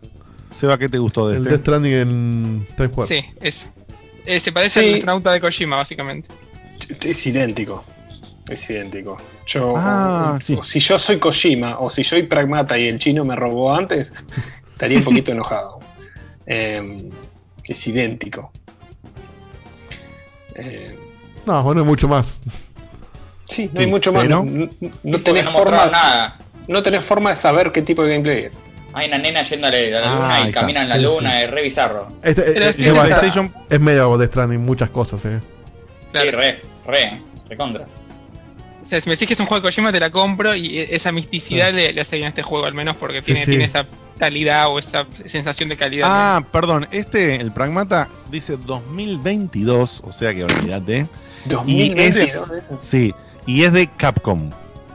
Seba, 0.52 0.76
¿qué 0.78 0.88
te 0.88 0.98
gustó 0.98 1.28
de 1.28 1.36
el 1.36 1.42
este? 1.42 1.50
Death 1.50 1.60
Stranding 1.62 1.92
en 1.92 2.66
Times 2.76 2.92
Square. 2.92 3.08
Sí, 3.08 3.24
es. 3.40 3.66
eh, 4.26 4.40
se 4.40 4.52
parece 4.52 4.80
Sí. 4.80 4.88
al 4.88 4.94
astronauta 4.96 5.32
de 5.32 5.40
Kojima, 5.40 5.76
básicamente. 5.76 6.28
Es 7.04 7.26
idéntico. 7.26 7.84
Es 8.48 8.68
idéntico. 8.68 9.16
Yo, 9.52 9.74
Ah, 9.76 10.34
o- 10.36 10.40
sí. 10.40 10.54
o 10.56 10.62
si 10.62 10.78
yo 10.78 10.96
soy 10.98 11.18
Kojima 11.18 11.78
o 11.80 11.90
si 11.90 12.04
soy 12.04 12.22
Pragmata 12.22 12.78
y 12.78 12.86
el 12.86 12.98
chino 13.00 13.24
me 13.24 13.34
robó 13.34 13.74
antes, 13.74 14.12
estaría 14.72 14.98
un 14.98 15.04
poquito 15.04 15.32
enojado. 15.32 15.78
Eh, 16.52 17.08
es 17.64 17.86
idéntico. 17.86 18.50
Eh, 20.56 20.96
No, 21.46 21.62
bueno, 21.62 21.84
mucho 21.84 22.08
más. 22.08 22.38
sí, 23.48 23.66
no 23.66 23.72
Sí, 23.72 23.84
hay 23.84 23.86
mucho 23.86 24.12
más. 24.12 24.28
No, 24.28 24.44
no- 25.02 25.18
tenés 25.20 25.44
no 25.44 25.52
forma, 25.52 25.86
nada. 25.86 26.38
no 26.66 26.82
tenés 26.82 27.04
forma 27.04 27.30
de 27.30 27.36
saber 27.36 27.70
qué 27.70 27.82
tipo 27.82 28.02
de 28.02 28.12
gameplay 28.14 28.38
es. 28.46 28.52
Hay 28.94 29.06
una 29.06 29.18
nena 29.18 29.42
yéndole 29.42 29.96
a 29.96 30.00
la 30.00 30.10
Ah, 30.10 30.14
luna 30.16 30.34
ahí 30.34 30.42
y 30.44 30.48
está. 30.48 30.60
camina 30.60 30.82
en 30.82 30.88
la 30.88 30.94
Sí, 30.96 31.02
luna, 31.02 31.30
sí. 31.30 31.36
es 31.44 31.50
re 31.50 31.62
bizarro. 31.62 32.08
Este, 32.22 32.42
eh, 32.68 32.72
sí, 32.72 32.84
es, 33.68 33.80
medio 33.80 34.18
Death 34.18 34.30
Stranding, 34.30 34.60
muchas 34.64 34.90
cosas, 34.90 35.24
eh. 35.26 35.38
Claro. 36.10 36.30
Sí, 36.30 36.36
re, 36.36 36.62
re, 36.86 37.22
re 37.48 37.56
contra. 37.56 37.84
O 37.84 37.99
sea, 38.90 39.00
si 39.00 39.08
me 39.08 39.14
decís 39.14 39.26
que 39.28 39.34
es 39.34 39.40
un 39.40 39.46
juego 39.46 39.60
de 39.62 39.68
Kojima, 39.68 39.92
te 39.92 40.00
la 40.00 40.10
compro 40.10 40.54
y 40.54 40.78
e- 40.78 40.94
esa 40.94 41.12
misticidad 41.12 41.72
le, 41.72 41.92
le 41.92 42.00
hace 42.00 42.16
bien 42.16 42.26
a 42.26 42.28
este 42.30 42.42
juego, 42.42 42.66
al 42.66 42.74
menos 42.74 42.96
porque 42.96 43.22
tiene, 43.22 43.40
sí. 43.44 43.50
tiene 43.52 43.64
esa 43.64 43.86
calidad 44.18 44.68
o 44.68 44.78
esa 44.78 45.06
sensación 45.26 45.68
de 45.70 45.76
calidad. 45.76 46.06
Ah, 46.10 46.42
perdón. 46.52 46.86
Este, 46.90 47.36
el 47.36 47.52
Pragmata, 47.52 48.08
dice 48.30 48.56
2022, 48.56 50.02
o 50.06 50.12
sea 50.12 50.34
que 50.34 50.44
olvídate. 50.44 51.06
Y 51.66 51.92
es, 51.98 52.14
2022, 52.16 52.50
eh. 52.50 52.62
sí, 52.78 53.14
y 53.46 53.64
es 53.64 53.72
de 53.72 53.86
Capcom. 53.86 54.50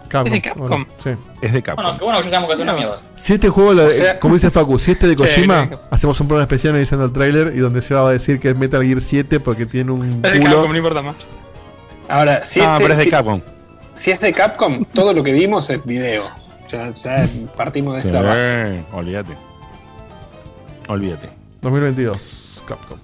Capcom. 0.08 0.28
Es 0.28 0.34
de 0.34 0.42
Capcom. 0.42 0.68
Bueno, 0.68 0.86
sí. 1.04 1.10
Es 1.42 1.54
de 1.54 1.62
Capcom. 1.64 1.84
Bueno, 1.84 1.98
qué 1.98 2.04
bueno 2.06 2.20
que 2.20 2.26
ya 2.26 2.30
sabemos 2.32 2.48
que 2.50 2.54
es 2.54 2.60
una 2.62 2.74
mierda. 2.74 3.02
Si 3.16 3.34
este 3.34 3.50
juego, 3.50 3.74
lo- 3.74 3.88
O 3.88 3.92
sea- 3.92 4.20
como 4.20 4.36
dice 4.36 4.52
Facu, 4.52 4.78
si 4.78 4.92
este 4.92 5.08
de 5.08 5.16
Kojima, 5.16 5.70
hacemos 5.90 6.20
un 6.22 6.28
programa 6.28 6.44
especial 6.44 6.74
analizando 6.74 7.06
el 7.06 7.12
tráiler 7.12 7.54
y 7.56 7.60
donde 7.60 7.82
se 7.82 7.96
va 7.96 8.08
a 8.08 8.12
decir 8.12 8.40
que 8.40 8.50
es 8.52 8.56
Metal 8.58 8.84
Gear 8.86 9.02
7 9.02 9.40
porque 9.40 9.66
tiene 9.66 9.92
un 9.92 10.06
Es 10.24 10.32
de 10.34 10.40
culo. 10.40 10.52
Capcom, 10.52 10.72
no 10.72 10.78
importa 10.78 11.02
más. 11.02 11.16
Ahora, 12.08 12.46
si, 12.46 12.60
ah, 12.62 12.74
este- 12.74 12.84
pero 12.84 12.94
es 12.94 12.98
de 13.00 13.04
si- 13.06 13.10
Capcom. 13.10 13.42
Si 13.96 14.12
es 14.12 14.20
de 14.20 14.34
Capcom, 14.34 14.86
todo 14.94 15.14
lo 15.14 15.24
que 15.24 15.34
vimos 15.34 15.70
es 15.70 15.84
video. 15.86 16.24
Ya, 16.70 16.92
ya 16.96 17.28
partimos 17.56 17.96
de 17.96 18.02
Sí, 18.02 18.08
esa 18.10 18.22
base. 18.22 18.84
olvídate. 18.94 19.34
Olvídate. 20.88 21.30
2022, 21.62 22.62
Capcom. 22.68 22.98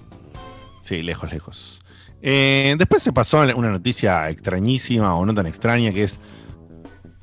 Sí, 0.80 1.02
lejos, 1.02 1.32
lejos. 1.32 1.80
Eh, 2.20 2.74
después 2.78 3.02
se 3.02 3.12
pasó 3.12 3.40
una 3.56 3.70
noticia 3.70 4.28
extrañísima 4.30 5.14
o 5.16 5.26
no 5.26 5.34
tan 5.34 5.46
extraña 5.46 5.92
que 5.92 6.04
es 6.04 6.20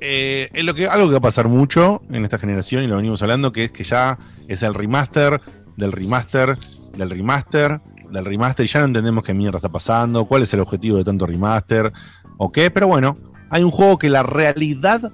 eh, 0.01 0.49
es 0.53 0.63
lo 0.63 0.73
que, 0.73 0.87
algo 0.87 1.07
que 1.07 1.13
va 1.13 1.17
a 1.17 1.21
pasar 1.21 1.47
mucho 1.47 2.01
en 2.09 2.23
esta 2.23 2.37
generación 2.37 2.83
y 2.83 2.87
lo 2.87 2.95
venimos 2.97 3.21
hablando, 3.21 3.51
que 3.51 3.65
es 3.65 3.71
que 3.71 3.83
ya 3.83 4.17
es 4.47 4.63
el 4.63 4.73
remaster 4.73 5.41
del 5.77 5.91
remaster 5.91 6.57
del 6.97 7.09
remaster 7.09 7.81
del 8.09 8.25
remaster 8.25 8.65
y 8.65 8.69
ya 8.69 8.79
no 8.79 8.85
entendemos 8.87 9.23
qué 9.23 9.33
mierda 9.33 9.57
está 9.57 9.69
pasando, 9.69 10.25
cuál 10.25 10.43
es 10.43 10.53
el 10.53 10.61
objetivo 10.61 10.97
de 10.97 11.03
tanto 11.03 11.25
remaster 11.25 11.91
o 12.37 12.51
qué, 12.51 12.71
pero 12.71 12.87
bueno, 12.87 13.17
hay 13.49 13.63
un 13.63 13.71
juego 13.71 13.97
que 13.97 14.09
la 14.09 14.23
realidad 14.23 15.11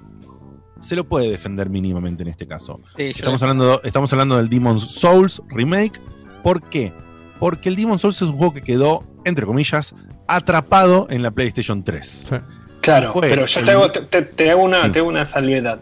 se 0.80 0.94
lo 0.96 1.04
puede 1.08 1.30
defender 1.30 1.70
mínimamente 1.70 2.22
en 2.22 2.28
este 2.28 2.46
caso. 2.46 2.78
Sí, 2.96 3.04
Estamos 3.04 3.42
hablando, 3.42 3.80
estamos 3.82 4.12
hablando 4.12 4.36
del 4.36 4.48
Demon's 4.48 4.82
Souls 4.92 5.42
Remake. 5.48 6.00
¿Por 6.42 6.62
qué? 6.62 6.92
Porque 7.40 7.68
el 7.70 7.76
Demon's 7.76 8.02
Souls 8.02 8.16
es 8.22 8.28
un 8.28 8.36
juego 8.36 8.52
que 8.54 8.62
quedó, 8.62 9.02
entre 9.24 9.46
comillas, 9.46 9.94
atrapado 10.28 11.06
en 11.10 11.22
la 11.22 11.30
PlayStation 11.30 11.82
3. 11.82 12.30
Claro, 12.82 13.12
Fue 13.12 13.28
pero 13.28 13.46
yo 13.46 13.60
el- 13.60 13.66
te 13.66 13.72
hago, 13.72 13.90
te, 13.90 14.00
te- 14.02 14.22
te 14.22 14.50
hago 14.50 14.62
una, 14.62 14.84
Sí. 14.84 14.90
te 14.92 14.98
hago 15.00 15.08
una 15.08 15.26
salvedad. 15.26 15.80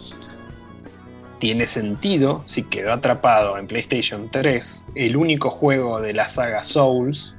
Tiene 1.39 1.67
sentido 1.67 2.43
si 2.47 2.63
quedó 2.63 2.93
atrapado 2.93 3.59
en 3.59 3.67
PlayStation 3.67 4.31
3, 4.31 4.85
el 4.95 5.17
único 5.17 5.51
juego 5.51 6.01
de 6.01 6.15
la 6.15 6.29
saga 6.29 6.65
Souls 6.65 7.37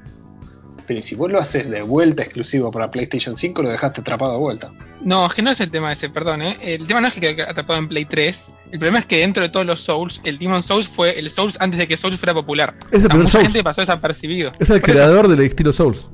Pero 0.88 1.02
si 1.02 1.16
vos 1.16 1.32
lo 1.32 1.40
haces 1.40 1.70
de 1.70 1.82
vuelta 1.82 2.22
exclusivo 2.24 2.70
para 2.72 2.92
PlayStation 2.92 3.36
5, 3.38 3.62
lo 3.64 3.70
dejaste 3.70 4.02
atrapado 4.02 4.34
de 4.34 4.38
vuelta. 4.38 4.72
No, 5.02 5.26
es 5.26 5.34
que 5.34 5.42
no 5.42 5.52
es 5.52 5.60
el 5.60 5.72
tema 5.72 5.92
ese, 5.92 6.10
perdón, 6.10 6.42
¿eh? 6.44 6.58
El 6.62 6.86
tema 6.86 7.02
no 7.02 7.08
es 7.08 7.14
que 7.16 7.22
quedó 7.36 7.50
atrapado 7.50 7.80
en 7.80 7.88
Play 7.88 8.06
3. 8.06 8.46
El 8.72 8.80
problema 8.80 9.00
es 9.00 9.06
que 9.06 9.18
dentro 9.20 9.42
de 9.44 9.50
todos 9.50 9.66
los 9.66 9.82
Souls, 9.82 10.22
el 10.24 10.38
Demon 10.38 10.62
Souls 10.64 10.88
fue 10.88 11.18
el 11.18 11.30
Souls 11.32 11.58
antes 11.60 11.80
de 11.80 11.88
que 11.88 11.98
Souls 11.98 12.20
fuera 12.20 12.34
popular. 12.34 12.76
Es 12.92 12.92
el 12.92 12.98
O 12.98 13.00
sea, 13.00 13.10
primer 13.10 13.24
mucha 13.24 13.32
Souls. 13.32 13.46
gente 13.46 13.64
pasó 13.64 13.82
desapercibido. 13.82 14.52
Es 14.60 14.70
el 14.70 14.80
Por 14.82 14.90
eso- 14.90 15.00
creador 15.00 15.28
del 15.28 15.42
estilo 15.42 15.74
Souls. 15.74 16.06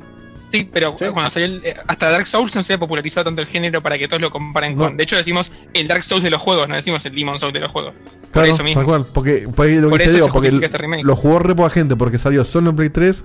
Sí, 0.52 0.70
pero 0.72 0.94
cuando 0.94 1.30
salió 1.30 1.48
el- 1.48 1.66
eh, 1.66 1.78
hasta 1.88 2.12
Dark 2.12 2.28
Souls 2.28 2.54
no 2.56 2.62
se 2.64 2.74
había 2.74 2.82
popularizado 2.82 3.24
tanto 3.26 3.42
el 3.42 3.48
género 3.48 3.82
para 3.82 3.98
que 3.98 4.10
todos 4.10 4.22
lo 4.22 4.30
comparen 4.32 4.76
No. 4.76 4.84
con. 4.84 4.98
De 4.98 5.04
hecho, 5.04 5.16
decimos 5.16 5.50
el 5.74 5.88
Dark 5.88 6.04
Souls 6.04 6.24
de 6.24 6.30
los 6.30 6.42
juegos, 6.42 6.68
no 6.68 6.76
decimos 6.76 7.06
el 7.06 7.16
Demon 7.16 7.40
Souls 7.40 7.54
de 7.54 7.62
los 7.62 7.72
juegos. 7.72 7.94
Por 8.34 8.46
eso 8.46 8.62
mismo. 8.64 8.82
tal 8.82 8.86
cual. 8.86 9.06
Porque, 9.14 9.48
porque 9.56 9.76
lo 9.76 9.84
que 9.84 9.90
Por 9.92 10.00
te 10.02 10.12
digo, 10.12 10.28
porque 10.32 10.48
este 10.50 11.04
lo 11.04 11.16
jugó 11.16 11.40
re 11.40 11.56
poca 11.56 11.70
gente 11.70 11.96
porque 11.96 12.18
salió 12.18 12.44
solo 12.44 12.72
en 12.72 12.76
Play 12.76 12.90
3 12.90 13.24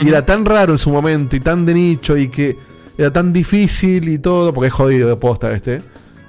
y 0.00 0.08
era 0.08 0.24
tan 0.24 0.44
raro 0.44 0.72
en 0.72 0.78
su 0.78 0.90
momento 0.90 1.36
y 1.36 1.40
tan 1.40 1.64
de 1.66 1.74
nicho 1.74 2.16
y 2.16 2.28
que 2.28 2.56
era 2.96 3.12
tan 3.12 3.32
difícil 3.32 4.08
y 4.08 4.18
todo, 4.18 4.52
porque 4.52 4.68
es 4.68 4.72
jodido 4.74 5.08
de 5.08 5.16
posta 5.16 5.52
este. 5.52 5.82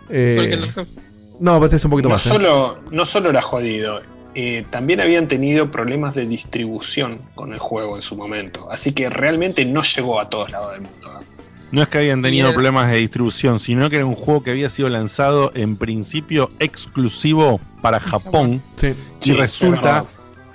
Eh, 0.10 0.62
no, 1.40 1.56
pero 1.56 1.66
este 1.66 1.76
es 1.78 1.86
un 1.86 1.92
poquito 1.92 2.10
No 2.10 2.16
más. 2.16 2.26
¿eh? 2.26 2.30
solo, 2.30 2.80
no 2.92 3.06
solo 3.06 3.30
era 3.30 3.42
jodido, 3.42 4.02
eh, 4.34 4.66
también 4.70 5.02
habían 5.02 5.28
tenido 5.28 5.72
problemas 5.72 6.14
de 6.16 6.26
distribución 6.28 7.22
con 7.36 7.54
el 7.54 7.60
juego 7.60 7.96
en 7.96 8.02
su 8.02 8.16
momento. 8.16 8.70
Así 8.72 8.92
que 8.92 9.10
realmente 9.10 9.66
no 9.66 9.82
llegó 9.84 10.20
a 10.20 10.30
todos 10.30 10.52
lados 10.52 10.74
del 10.74 10.82
mundo. 10.82 11.12
No 11.72 11.82
es 11.82 11.88
que 11.90 11.98
habían 11.98 12.22
tenido 12.22 12.54
problemas 12.54 12.90
de 12.90 12.98
distribución, 12.98 13.60
sino 13.60 13.90
que 13.90 13.98
era 13.98 14.06
un 14.06 14.16
juego 14.16 14.44
que 14.44 14.52
había 14.52 14.70
sido 14.70 14.88
lanzado 14.88 15.52
en 15.56 15.76
principio 15.76 16.50
exclusivo 16.60 17.60
para 17.82 18.00
Japón. 18.00 18.62
Sí. 18.78 18.94
Y 19.22 19.26
Sí, 19.26 19.34
resulta. 19.34 20.06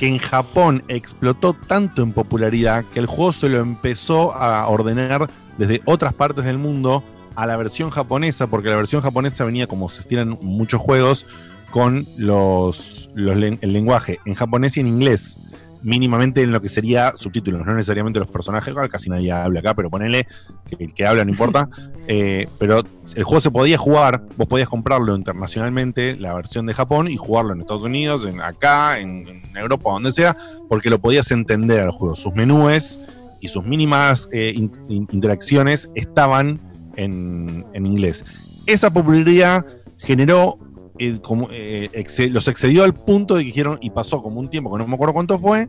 Que 0.00 0.06
en 0.06 0.16
Japón 0.16 0.82
explotó 0.88 1.52
tanto 1.52 2.00
en 2.02 2.14
popularidad 2.14 2.86
que 2.86 3.00
el 3.00 3.04
juego 3.04 3.34
se 3.34 3.50
lo 3.50 3.58
empezó 3.58 4.34
a 4.34 4.66
ordenar 4.66 5.28
desde 5.58 5.82
otras 5.84 6.14
partes 6.14 6.46
del 6.46 6.56
mundo 6.56 7.04
a 7.34 7.46
la 7.46 7.58
versión 7.58 7.90
japonesa, 7.90 8.46
porque 8.46 8.70
la 8.70 8.76
versión 8.76 9.02
japonesa 9.02 9.44
venía, 9.44 9.66
como 9.66 9.90
se 9.90 10.00
estiran 10.00 10.38
muchos 10.40 10.80
juegos, 10.80 11.26
con 11.70 12.06
los, 12.16 13.10
los 13.14 13.36
el 13.36 13.72
lenguaje 13.74 14.20
en 14.24 14.32
japonés 14.32 14.78
y 14.78 14.80
en 14.80 14.86
inglés, 14.86 15.38
mínimamente 15.82 16.42
en 16.42 16.52
lo 16.52 16.60
que 16.60 16.68
sería 16.68 17.12
subtítulos, 17.16 17.64
no 17.66 17.74
necesariamente 17.74 18.18
los 18.20 18.28
personajes, 18.28 18.74
casi 18.90 19.08
nadie 19.10 19.32
habla 19.32 19.60
acá, 19.60 19.74
pero 19.74 19.88
ponele 19.90 20.26
que 20.68 20.84
el 20.84 20.92
que 20.94 21.06
habla 21.06 21.24
no 21.24 21.30
importa. 21.30 21.68
Eh, 22.12 22.48
pero 22.58 22.82
el 23.14 23.22
juego 23.22 23.40
se 23.40 23.52
podía 23.52 23.78
jugar, 23.78 24.24
vos 24.36 24.48
podías 24.48 24.68
comprarlo 24.68 25.14
internacionalmente, 25.14 26.16
la 26.16 26.34
versión 26.34 26.66
de 26.66 26.74
Japón, 26.74 27.06
y 27.06 27.16
jugarlo 27.16 27.52
en 27.52 27.60
Estados 27.60 27.82
Unidos, 27.82 28.26
en 28.26 28.40
acá, 28.40 28.98
en, 28.98 29.28
en 29.28 29.56
Europa, 29.56 29.92
donde 29.92 30.10
sea, 30.10 30.36
porque 30.68 30.90
lo 30.90 30.98
podías 31.00 31.30
entender 31.30 31.80
al 31.84 31.92
juego. 31.92 32.16
Sus 32.16 32.34
menúes 32.34 32.98
y 33.40 33.46
sus 33.46 33.64
mínimas 33.64 34.28
eh, 34.32 34.52
in- 34.56 34.72
in- 34.88 35.06
interacciones 35.12 35.88
estaban 35.94 36.58
en, 36.96 37.64
en 37.74 37.86
inglés. 37.86 38.24
Esa 38.66 38.92
popularidad 38.92 39.64
generó, 39.98 40.58
eh, 41.00 41.90
eh, 41.92 42.30
los 42.30 42.48
excedió 42.48 42.84
al 42.84 42.94
punto 42.94 43.36
de 43.36 43.42
que 43.42 43.46
dijeron, 43.46 43.78
y 43.80 43.90
pasó 43.90 44.22
como 44.22 44.40
un 44.40 44.48
tiempo, 44.48 44.70
que 44.70 44.78
no 44.78 44.86
me 44.86 44.94
acuerdo 44.94 45.14
cuánto 45.14 45.38
fue, 45.38 45.68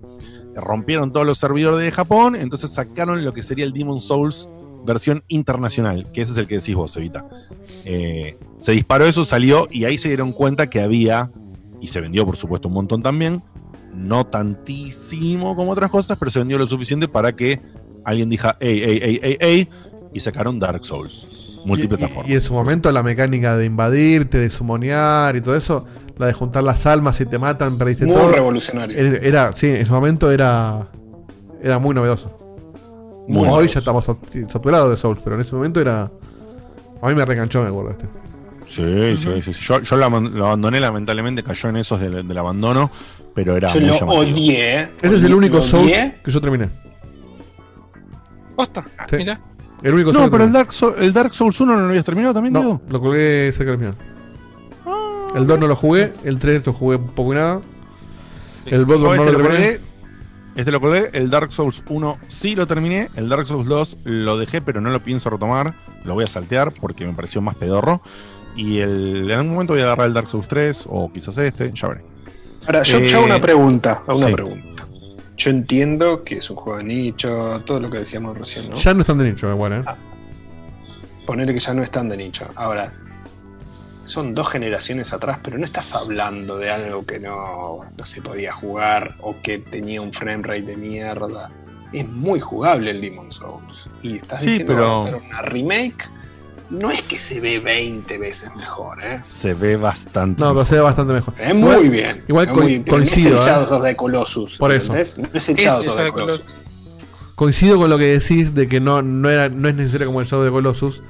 rompieron 0.56 1.12
todos 1.12 1.26
los 1.26 1.38
servidores 1.38 1.84
de 1.84 1.92
Japón, 1.92 2.36
entonces 2.36 2.72
sacaron 2.72 3.24
lo 3.24 3.34
que 3.34 3.44
sería 3.44 3.66
el 3.66 3.74
Demon 3.74 4.00
Souls 4.00 4.50
versión 4.86 5.24
internacional, 5.28 6.12
que 6.12 6.22
ese 6.22 6.32
es 6.34 6.38
el 6.38 6.48
que 6.48 6.56
decís 6.56 6.76
vos, 6.76 6.96
Evita. 6.98 7.26
Eh, 7.86 8.38
se 8.58 8.72
disparó 8.74 9.06
eso, 9.06 9.26
salió 9.26 9.68
y 9.70 9.86
ahí 9.86 9.98
se 9.98 10.10
dieron 10.10 10.32
cuenta 10.32 10.70
que 10.70 10.82
había, 10.82 11.32
y 11.80 11.88
se 11.88 12.02
vendió 12.02 12.26
por 12.26 12.36
supuesto 12.36 12.68
un 12.68 12.74
montón 12.74 13.02
también, 13.02 13.42
no 13.94 14.26
tantísimo 14.26 15.56
como 15.56 15.72
otras 15.72 15.92
cosas, 15.92 16.18
pero 16.18 16.32
se 16.32 16.40
vendió 16.40 16.58
lo 16.58 16.68
suficiente 16.68 17.08
para 17.08 17.36
que 17.36 17.60
alguien 18.04 18.30
diga, 18.30 18.58
ey, 18.60 18.82
ey, 18.84 19.00
ey, 19.02 19.20
ey, 19.22 19.38
ey, 19.40 19.70
y 20.14 20.20
sacaron 20.20 20.60
Dark 20.60 20.84
Souls, 20.84 21.28
multiplataforma. 21.66 22.30
Y 22.30 22.34
en 22.34 22.42
su 22.42 22.54
momento 22.54 22.92
la 22.92 23.04
mecánica 23.04 23.56
de 23.58 23.66
invadirte, 23.66 24.38
de 24.40 24.50
sumonear 24.50 25.36
y 25.36 25.42
todo 25.42 25.56
eso, 25.56 25.86
la 26.18 26.28
de 26.28 26.34
juntar 26.34 26.64
las 26.64 26.86
almas 26.86 27.20
y 27.22 27.26
te 27.26 27.38
matan, 27.40 27.78
perdiste 27.78 28.06
Muy 28.06 28.16
todo. 28.16 28.32
revolucionario. 28.32 28.98
Era, 28.98 29.18
era- 29.18 29.52
sí, 29.54 29.68
en 29.68 29.86
su 29.86 29.94
momento 29.94 30.32
era 30.32 30.88
era 31.64 31.78
muy 31.80 31.94
novedoso. 31.94 32.36
Muy 33.28 33.44
Hoy 33.44 33.48
novedoso. 33.50 33.74
ya 33.74 33.80
estamos 33.80 34.06
sat- 34.06 34.50
saturados 34.50 34.90
de 34.90 34.98
Souls, 34.98 35.20
pero 35.24 35.36
en 35.36 35.42
ese 35.42 35.56
momento 35.56 35.80
era 35.80 36.10
a 37.02 37.08
mí 37.08 37.16
me 37.16 37.26
recanchó, 37.26 37.62
me 37.64 37.70
acuerdo 37.70 37.92
este. 37.92 38.06
Sí, 38.68 39.18
sí, 39.18 39.42
sí, 39.44 39.54
sí. 39.54 39.62
Yo, 39.66 39.80
yo 39.82 39.96
lo, 39.98 40.06
aban- 40.06 40.32
lo 40.34 40.46
abandoné, 40.48 40.80
lamentablemente 40.80 41.44
cayó 41.44 41.70
en 41.70 41.78
esos 41.78 42.00
del, 42.00 42.28
del 42.28 42.38
abandono, 42.38 42.90
pero 43.36 43.56
era 43.58 43.68
Yo 43.74 43.80
muy 43.80 43.90
lo 43.90 43.94
llamativo. 44.00 44.22
odié. 44.24 44.82
Ese 45.02 45.16
es 45.18 45.24
el 45.24 45.34
único 45.34 45.62
Souls 45.62 45.92
que 46.24 46.32
yo 46.32 46.40
terminé. 46.42 46.70
Posta, 48.56 48.84
Sí. 49.10 49.16
mira. 49.18 49.40
El 49.84 49.94
único 49.96 50.12
No, 50.14 50.30
pero 50.30 50.44
el 50.44 50.52
Dark, 50.52 50.70
Soul- 50.72 50.96
el 51.00 51.12
Dark 51.14 51.34
Souls 51.34 51.60
1 51.60 51.74
no 51.76 51.82
lo 51.82 51.88
habías 51.90 52.04
terminado 52.06 52.34
también, 52.34 52.54
No, 52.54 52.60
Diego. 52.60 52.82
lo 52.90 53.02
colgué 53.02 53.52
cerca 53.56 53.72
del 53.72 53.80
final. 53.80 53.96
El 55.36 55.48
2 55.48 55.60
no 55.60 55.68
lo 55.68 55.76
jugué, 55.76 56.14
el 56.24 56.40
3 56.40 56.66
lo 56.66 56.74
jugué 56.74 56.98
un 56.98 57.08
poco 57.08 57.32
y 57.34 57.36
nada. 57.38 57.62
El 58.66 58.82
Yo 58.82 58.86
Bloodborne 58.86 59.18
no 59.18 59.24
este 59.24 59.32
lo 59.32 59.40
lo 59.40 59.44
terminé. 59.50 59.78
colgué, 59.78 59.82
este 60.58 60.72
lo 60.72 60.82
colgué, 60.82 61.10
el 61.14 61.30
Dark 61.30 61.52
Souls 61.54 61.84
1 61.88 62.18
sí 62.28 62.56
lo 62.56 62.68
terminé, 62.68 63.10
el 63.16 63.30
Dark 63.30 63.48
Souls 63.48 63.66
2 63.68 63.98
lo 64.04 64.38
dejé, 64.38 64.62
pero 64.62 64.82
no 64.82 64.90
lo 64.90 65.00
pienso 65.00 65.30
retomar, 65.30 65.74
lo 66.04 66.14
voy 66.16 66.26
a 66.26 66.28
saltear 66.28 66.74
porque 66.80 67.06
me 67.08 67.14
pareció 67.14 67.42
más 67.42 67.56
pedorro. 67.56 68.02
Y 68.56 68.80
el, 68.80 69.32
en 69.32 69.38
algún 69.40 69.54
momento 69.54 69.74
voy 69.74 69.82
a 69.82 69.86
agarrar 69.86 70.08
el 70.08 70.14
Dark 70.14 70.28
Souls 70.28 70.48
3 70.50 70.86
o 70.90 71.12
quizás 71.14 71.38
este, 71.38 71.72
ya 71.74 71.88
veré. 71.88 72.04
Ahora, 72.68 72.84
yo, 72.84 72.98
Eh, 73.00 73.14
hago 73.16 73.24
una 73.26 73.40
pregunta, 73.40 74.04
una 74.08 74.28
sí. 74.28 74.34
pregunta. 74.34 74.68
Yo 75.42 75.50
entiendo 75.50 76.24
que 76.24 76.36
es 76.38 76.50
un 76.52 76.56
juego 76.56 76.78
de 76.78 76.84
nicho, 76.84 77.64
todo 77.66 77.80
lo 77.80 77.90
que 77.90 77.98
decíamos 77.98 78.38
recién, 78.38 78.70
¿no? 78.70 78.76
Ya 78.76 78.94
no 78.94 79.02
están 79.02 79.18
de 79.18 79.24
nicho, 79.32 79.52
igual, 79.52 79.74
eh. 79.74 79.84
Ponerle 81.26 81.54
que 81.56 81.60
ya 81.60 81.74
no 81.74 81.82
están 81.82 82.10
de 82.10 82.18
nicho. 82.18 82.46
Ahora, 82.56 82.94
son 84.06 84.36
dos 84.36 84.50
generaciones 84.50 85.14
atrás, 85.14 85.40
pero 85.42 85.58
no 85.58 85.66
estás 85.66 85.96
hablando 85.96 86.58
de 86.60 86.70
algo 86.70 87.04
que 87.08 87.20
no, 87.20 87.80
no 87.98 88.06
se 88.06 88.22
podía 88.22 88.52
jugar 88.54 89.16
o 89.22 89.36
que 89.42 89.58
tenía 89.58 90.00
un 90.00 90.14
frame 90.14 90.44
rate 90.44 90.62
de 90.62 90.78
mierda. 90.78 91.52
Es 91.92 92.08
muy 92.08 92.40
jugable 92.40 92.92
el 92.92 93.02
Demon 93.02 93.32
Souls. 93.32 93.90
Y 94.04 94.18
estás 94.18 94.42
Sí, 94.42 94.48
diciendo 94.52 94.74
pero- 94.76 94.84
que 94.86 94.90
va 94.92 94.96
a 94.96 95.02
hacer 95.02 95.16
una 95.28 95.42
remake. 95.42 96.10
No 96.72 96.90
es 96.90 97.02
que 97.04 97.18
se 97.18 97.40
ve 97.40 97.60
20 97.60 98.18
veces 98.18 98.50
mejor, 98.56 99.04
¿eh? 99.04 99.20
Se 99.22 99.54
ve 99.54 99.76
bastante. 99.76 100.40
No, 100.40 100.48
pero 100.48 100.54
mejor. 100.54 100.66
se 100.68 100.76
ve 100.76 100.82
bastante 100.82 101.14
mejor. 101.14 101.34
Se 101.36 101.42
ve 101.46 101.54
muy 101.54 101.70
Igual- 101.70 101.90
bien. 101.90 102.24
Igual 102.28 102.46
se 102.46 102.52
ve 102.52 102.56
muy 102.56 102.62
co- 102.62 102.68
bien, 102.68 102.84
pero 102.86 102.98
coincido, 102.98 103.30
No 103.36 103.38
es 103.40 103.46
el 103.46 103.52
¿eh? 103.52 103.54
Shadows 103.56 103.72
of 103.72 103.84
the 103.84 103.96
Colossus. 103.96 104.58
Por 104.58 104.72
eso. 104.72 104.86
¿entendés? 104.96 105.18
No 105.18 105.30
es 105.34 105.50
el 105.50 105.56
Es 105.60 105.62
Shadow 105.66 105.90
of 105.92 105.98
the 106.04 106.12
Colossus. 106.12 106.46
Coincido 107.36 107.78
con 107.78 107.90
lo 107.90 107.98
que 107.98 108.06
decís 108.20 108.54
de 108.56 108.68
que 108.68 108.80
no, 108.80 109.02
no, 109.02 109.30
era, 109.30 109.50
no 109.50 109.68
es 109.68 109.76
necesario 109.76 110.08
como 110.08 110.22
el 110.22 110.28
Shadow 110.28 110.46
de 110.46 110.52
Colossus, 110.52 111.02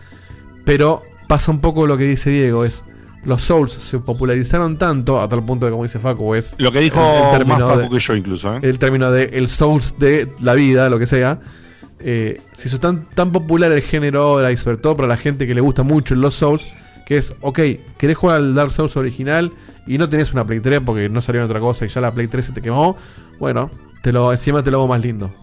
pero 0.65 1.03
pasa 1.27 1.51
un 1.51 1.59
poco 1.61 1.85
lo 1.87 1.97
que 1.97 2.05
dice 2.05 2.29
Diego, 2.29 2.63
es 2.65 2.83
los 3.23 3.41
Souls 3.43 3.71
se 3.73 3.99
popularizaron 3.99 4.77
tanto, 4.77 5.21
a 5.21 5.27
tal 5.29 5.43
punto 5.45 5.65
de 5.65 5.71
como 5.71 5.83
dice 5.83 5.99
Facu, 5.99 6.33
es 6.33 6.55
Lo 6.57 6.71
que 6.71 6.79
dijo 6.79 6.99
el- 6.99 7.25
el 7.25 7.31
término 7.37 7.59
más 7.59 7.67
Facu 7.77 7.81
de- 7.81 7.89
que 7.89 7.99
yo 7.99 8.15
incluso, 8.15 8.55
¿eh? 8.55 8.59
el 8.63 8.79
término 8.79 9.11
de 9.11 9.25
el 9.33 9.47
Souls 9.47 9.95
de 9.99 10.27
la 10.41 10.53
vida, 10.53 10.89
lo 10.89 10.97
que 10.97 11.05
sea. 11.05 11.39
Eh, 12.03 12.41
se 12.53 12.67
hizo 12.67 12.79
tan, 12.79 13.05
tan 13.09 13.31
popular 13.31 13.71
el 13.71 13.81
género 13.81 14.21
ahora 14.21 14.51
y 14.51 14.57
sobre 14.57 14.77
todo 14.77 14.95
para 14.95 15.07
la 15.07 15.17
gente 15.17 15.47
que 15.47 15.53
le 15.53 15.61
gusta 15.61 15.83
mucho 15.83 16.15
los 16.15 16.35
Souls, 16.35 16.65
que 17.05 17.17
es, 17.17 17.35
ok, 17.41 17.59
querés 17.97 18.17
jugar 18.17 18.37
al 18.37 18.55
Dark 18.55 18.71
Souls 18.71 18.95
original 18.97 19.51
y 19.87 19.97
no 19.97 20.09
tenés 20.09 20.33
una 20.33 20.45
Play 20.45 20.59
3 20.59 20.81
porque 20.85 21.09
no 21.09 21.21
salió 21.21 21.41
en 21.41 21.45
otra 21.45 21.59
cosa 21.59 21.85
y 21.85 21.89
ya 21.89 22.01
la 22.01 22.11
Play 22.11 22.27
3 22.27 22.45
se 22.45 22.51
te 22.51 22.61
quemó, 22.61 22.97
bueno, 23.39 23.71
te 24.01 24.11
lo, 24.11 24.31
encima 24.31 24.63
te 24.63 24.71
lo 24.71 24.77
hago 24.77 24.87
más 24.87 25.01
lindo. 25.01 25.33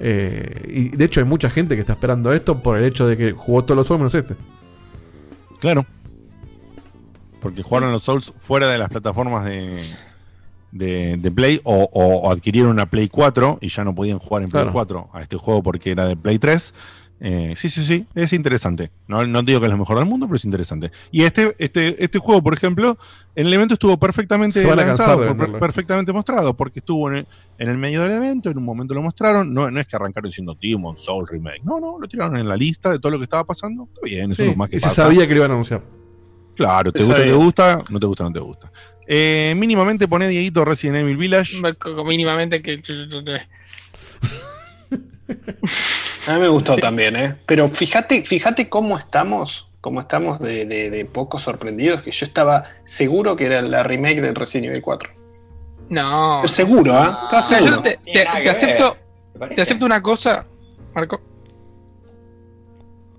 Eh, 0.00 0.68
y 0.68 0.96
de 0.96 1.04
hecho 1.04 1.20
hay 1.20 1.26
mucha 1.26 1.48
gente 1.48 1.74
que 1.74 1.82
está 1.82 1.92
esperando 1.92 2.32
esto 2.32 2.60
por 2.60 2.76
el 2.76 2.84
hecho 2.84 3.06
de 3.06 3.16
que 3.16 3.32
jugó 3.32 3.64
todos 3.64 3.76
los 3.76 3.86
Souls 3.86 4.00
menos 4.00 4.14
este. 4.14 4.34
Claro. 5.60 5.86
Porque 7.40 7.62
jugaron 7.62 7.92
los 7.92 8.02
Souls 8.02 8.32
fuera 8.38 8.68
de 8.68 8.78
las 8.78 8.88
plataformas 8.88 9.44
de, 9.44 9.82
de, 10.72 11.16
de 11.18 11.30
Play 11.30 11.60
o, 11.64 11.88
o- 11.92 12.16
o 12.28 12.32
adquirieron 12.32 12.70
una 12.72 12.86
Play 12.86 13.08
4 13.08 13.58
y 13.60 13.68
ya 13.68 13.84
no 13.84 13.94
podían 13.94 14.18
jugar 14.18 14.42
en 14.42 14.48
Play 14.48 14.62
Claro. 14.64 14.72
4 14.72 15.10
a 15.12 15.22
este 15.22 15.36
juego 15.36 15.62
porque 15.62 15.92
era 15.92 16.06
de 16.06 16.16
Play 16.16 16.38
3. 16.40 16.74
Eh, 17.24 17.54
sí, 17.54 17.70
sí, 17.70 17.84
sí, 17.84 18.04
es 18.16 18.32
interesante. 18.32 18.90
No, 19.06 19.24
no 19.24 19.44
digo 19.44 19.60
que 19.60 19.66
es 19.66 19.70
lo 19.72 19.78
mejor 19.78 19.96
del 19.96 20.06
mundo, 20.06 20.26
pero 20.26 20.34
es 20.34 20.44
interesante. 20.44 20.90
Y 21.12 21.22
este, 21.22 21.54
este, 21.60 22.02
este 22.02 22.18
juego, 22.18 22.42
por 22.42 22.52
ejemplo, 22.52 22.98
en 23.36 23.46
el 23.46 23.54
evento 23.54 23.74
estuvo 23.74 23.96
perfectamente 23.96 24.64
lanzado, 24.74 25.36
perfectamente 25.60 26.12
mostrado, 26.12 26.56
porque 26.56 26.80
estuvo 26.80 27.08
en 27.10 27.18
el, 27.18 27.26
en 27.58 27.68
el 27.68 27.78
medio 27.78 28.02
del 28.02 28.10
evento, 28.12 28.50
en 28.50 28.58
un 28.58 28.64
momento 28.64 28.92
lo 28.92 29.02
mostraron. 29.02 29.54
No, 29.54 29.70
no 29.70 29.78
es 29.78 29.86
que 29.86 29.94
arrancaron 29.94 30.30
diciendo 30.30 30.56
Demon 30.60 30.96
Soul 30.96 31.28
Remake. 31.28 31.60
No, 31.62 31.78
no, 31.78 31.96
lo 31.96 32.08
tiraron 32.08 32.36
en 32.38 32.48
la 32.48 32.56
lista 32.56 32.90
de 32.90 32.98
todo 32.98 33.12
lo 33.12 33.18
que 33.18 33.24
estaba 33.24 33.44
pasando. 33.44 33.84
Está 33.94 34.00
bien, 34.04 34.32
eso 34.32 34.42
Sí, 34.42 34.48
es 34.48 34.54
lo 34.54 34.56
más 34.56 34.68
que 34.68 34.76
y 34.78 34.80
se 34.80 34.86
pasa. 34.88 35.04
sabía 35.04 35.20
que 35.28 35.34
lo 35.34 35.36
iban 35.40 35.50
a 35.52 35.54
anunciar. 35.54 35.84
Claro, 36.56 36.90
te 36.92 37.04
gusta, 37.04 37.22
te 37.22 37.32
gusta, 37.32 37.84
no 37.88 38.00
te 38.00 38.06
gusta, 38.06 38.24
no 38.24 38.32
te 38.32 38.40
gusta. 38.40 38.72
Eh, 39.14 39.52
mínimamente 39.58 40.08
pone 40.08 40.26
Dieguito 40.26 40.64
Resident 40.64 41.00
Evil 41.00 41.18
Village. 41.18 41.60
Mínimamente 42.06 42.62
que. 42.62 42.80
A 46.28 46.34
mí 46.34 46.40
me 46.40 46.48
gustó 46.48 46.76
también, 46.76 47.16
¿eh? 47.16 47.36
Pero 47.44 47.68
fíjate, 47.68 48.24
fíjate 48.24 48.70
cómo 48.70 48.96
estamos, 48.96 49.68
cómo 49.82 50.00
estamos 50.00 50.38
de, 50.38 50.64
de, 50.64 50.88
de 50.88 51.04
poco 51.04 51.38
sorprendidos, 51.38 52.00
que 52.00 52.10
yo 52.10 52.24
estaba 52.24 52.64
seguro 52.86 53.36
que 53.36 53.44
era 53.46 53.60
la 53.60 53.82
remake 53.82 54.22
del 54.22 54.34
Resident 54.34 54.70
Evil 54.70 54.80
4. 54.80 55.10
No. 55.90 56.38
Pero 56.42 56.54
seguro, 56.54 56.94
¿ah? 56.94 57.20
Estaba 57.24 57.40
O 57.40 57.42
sea, 57.42 57.60
yo 57.60 57.66
seguro. 57.66 57.82
te, 57.82 57.98
acepto, 58.48 58.96
¿te 59.54 59.60
acepto 59.60 59.84
una 59.84 60.00
cosa. 60.00 60.46
Marco. 60.94 61.20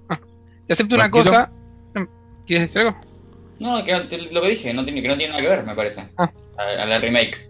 Ah, 0.10 0.20
te 0.66 0.74
acepto 0.74 0.96
una 0.96 1.12
cosa. 1.12 1.52
¿Quieres 2.48 2.74
decir 2.74 2.88
algo? 2.88 3.00
No, 3.64 3.82
que 3.82 3.94
lo 4.30 4.42
que 4.42 4.50
dije, 4.50 4.74
no 4.74 4.84
tiene, 4.84 5.02
que 5.02 5.08
no 5.08 5.16
tiene 5.16 5.32
nada 5.32 5.42
que 5.42 5.48
ver, 5.48 5.66
me 5.66 5.74
parece. 5.74 6.06
Ah. 6.18 6.30
A, 6.58 6.84
a 6.84 6.86
la 6.86 7.00
remake. 7.00 7.50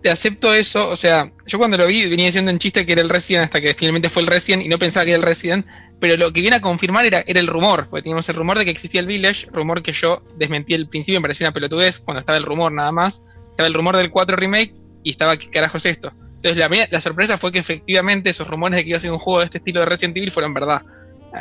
Te 0.00 0.10
acepto 0.10 0.54
eso, 0.54 0.88
o 0.88 0.94
sea, 0.94 1.32
yo 1.44 1.58
cuando 1.58 1.76
lo 1.76 1.88
vi 1.88 2.08
venía 2.08 2.26
diciendo 2.26 2.52
en 2.52 2.60
chiste 2.60 2.86
que 2.86 2.92
era 2.92 3.02
el 3.02 3.08
Resident 3.08 3.46
hasta 3.46 3.60
que 3.60 3.74
finalmente 3.74 4.08
fue 4.08 4.22
el 4.22 4.28
Resident 4.28 4.62
y 4.62 4.68
no 4.68 4.78
pensaba 4.78 5.04
que 5.04 5.10
era 5.10 5.16
el 5.16 5.24
Resident, 5.24 5.66
pero 5.98 6.16
lo 6.16 6.32
que 6.32 6.40
viene 6.40 6.54
a 6.54 6.60
confirmar 6.60 7.04
era, 7.04 7.24
era 7.26 7.40
el 7.40 7.48
rumor, 7.48 7.88
porque 7.90 8.02
teníamos 8.04 8.28
el 8.28 8.36
rumor 8.36 8.58
de 8.58 8.64
que 8.64 8.70
existía 8.70 9.00
el 9.00 9.08
Village, 9.08 9.48
rumor 9.50 9.82
que 9.82 9.90
yo 9.90 10.22
desmentí 10.36 10.74
al 10.74 10.88
principio, 10.88 11.18
me 11.20 11.24
parecía 11.24 11.48
una 11.48 11.54
pelotudez 11.54 11.98
cuando 11.98 12.20
estaba 12.20 12.38
el 12.38 12.44
rumor 12.44 12.70
nada 12.70 12.92
más, 12.92 13.24
estaba 13.50 13.66
el 13.66 13.74
rumor 13.74 13.96
del 13.96 14.12
4 14.12 14.36
remake 14.36 14.72
y 15.02 15.10
estaba 15.10 15.36
qué 15.36 15.50
carajo 15.50 15.78
es 15.78 15.86
esto. 15.86 16.12
Entonces 16.36 16.56
la, 16.56 16.68
la 16.88 17.00
sorpresa 17.00 17.38
fue 17.38 17.50
que 17.50 17.58
efectivamente 17.58 18.30
esos 18.30 18.46
rumores 18.46 18.76
de 18.76 18.84
que 18.84 18.90
iba 18.90 18.98
a 18.98 19.00
ser 19.00 19.10
un 19.10 19.18
juego 19.18 19.40
de 19.40 19.46
este 19.46 19.58
estilo 19.58 19.80
de 19.80 19.86
Resident 19.86 20.16
Evil 20.16 20.30
fueron 20.30 20.54
verdad. 20.54 20.82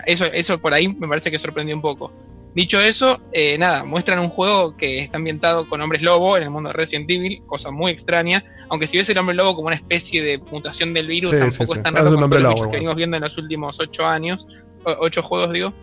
Eso, 0.07 0.25
eso 0.25 0.59
por 0.59 0.73
ahí 0.73 0.87
me 0.87 1.07
parece 1.07 1.29
que 1.29 1.37
sorprendió 1.37 1.75
un 1.75 1.81
poco. 1.81 2.11
Dicho 2.53 2.79
eso, 2.81 3.21
eh, 3.31 3.57
nada, 3.57 3.83
muestran 3.85 4.19
un 4.19 4.27
juego 4.29 4.75
que 4.75 4.99
está 4.99 5.17
ambientado 5.17 5.69
con 5.69 5.79
hombres 5.81 6.01
lobo 6.01 6.35
en 6.35 6.43
el 6.43 6.49
mundo 6.49 6.69
de 6.69 6.73
Resident 6.73 7.09
Evil, 7.09 7.41
cosa 7.45 7.71
muy 7.71 7.91
extraña. 7.91 8.43
Aunque 8.69 8.87
si 8.87 8.97
ves 8.97 9.09
el 9.09 9.17
hombre 9.17 9.35
lobo 9.35 9.55
como 9.55 9.67
una 9.67 9.75
especie 9.77 10.21
de 10.21 10.37
mutación 10.37 10.93
del 10.93 11.07
virus, 11.07 11.31
Sí, 11.31 11.37
tampoco 11.39 11.73
sí, 11.73 11.79
es 11.79 11.83
tan 11.83 11.95
raro 11.95 12.11
como 12.13 12.27
los 12.27 12.43
lobo, 12.43 12.69
que 12.69 12.75
venimos 12.77 12.95
viendo 12.97 13.15
en 13.17 13.23
los 13.23 13.37
últimos 13.37 13.79
ocho 13.79 14.05
años, 14.05 14.45
ocho 14.83 15.23
juegos 15.23 15.51
digo. 15.53 15.73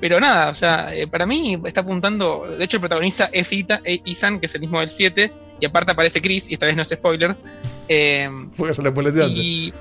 Pero 0.00 0.18
nada, 0.20 0.50
o 0.50 0.54
sea, 0.54 0.94
eh, 0.94 1.06
para 1.06 1.26
mí 1.26 1.58
está 1.64 1.80
apuntando. 1.80 2.44
De 2.58 2.64
hecho, 2.64 2.76
el 2.78 2.80
protagonista 2.80 3.30
es 3.32 3.50
Ita- 3.52 3.80
eh, 3.84 4.02
Ethan, 4.04 4.40
que 4.40 4.46
es 4.46 4.54
el 4.54 4.60
mismo 4.60 4.80
del 4.80 4.90
7, 4.90 5.32
y 5.60 5.64
aparte 5.64 5.92
aparece 5.92 6.20
Chris, 6.20 6.50
y 6.50 6.54
esta 6.54 6.66
vez 6.66 6.74
no 6.76 6.82
es 6.82 6.88
spoiler. 6.88 7.36
Eh, 7.88 8.28
Porque 8.56 8.74
se 8.74 8.82
le 8.82 8.90
y, 9.28 9.72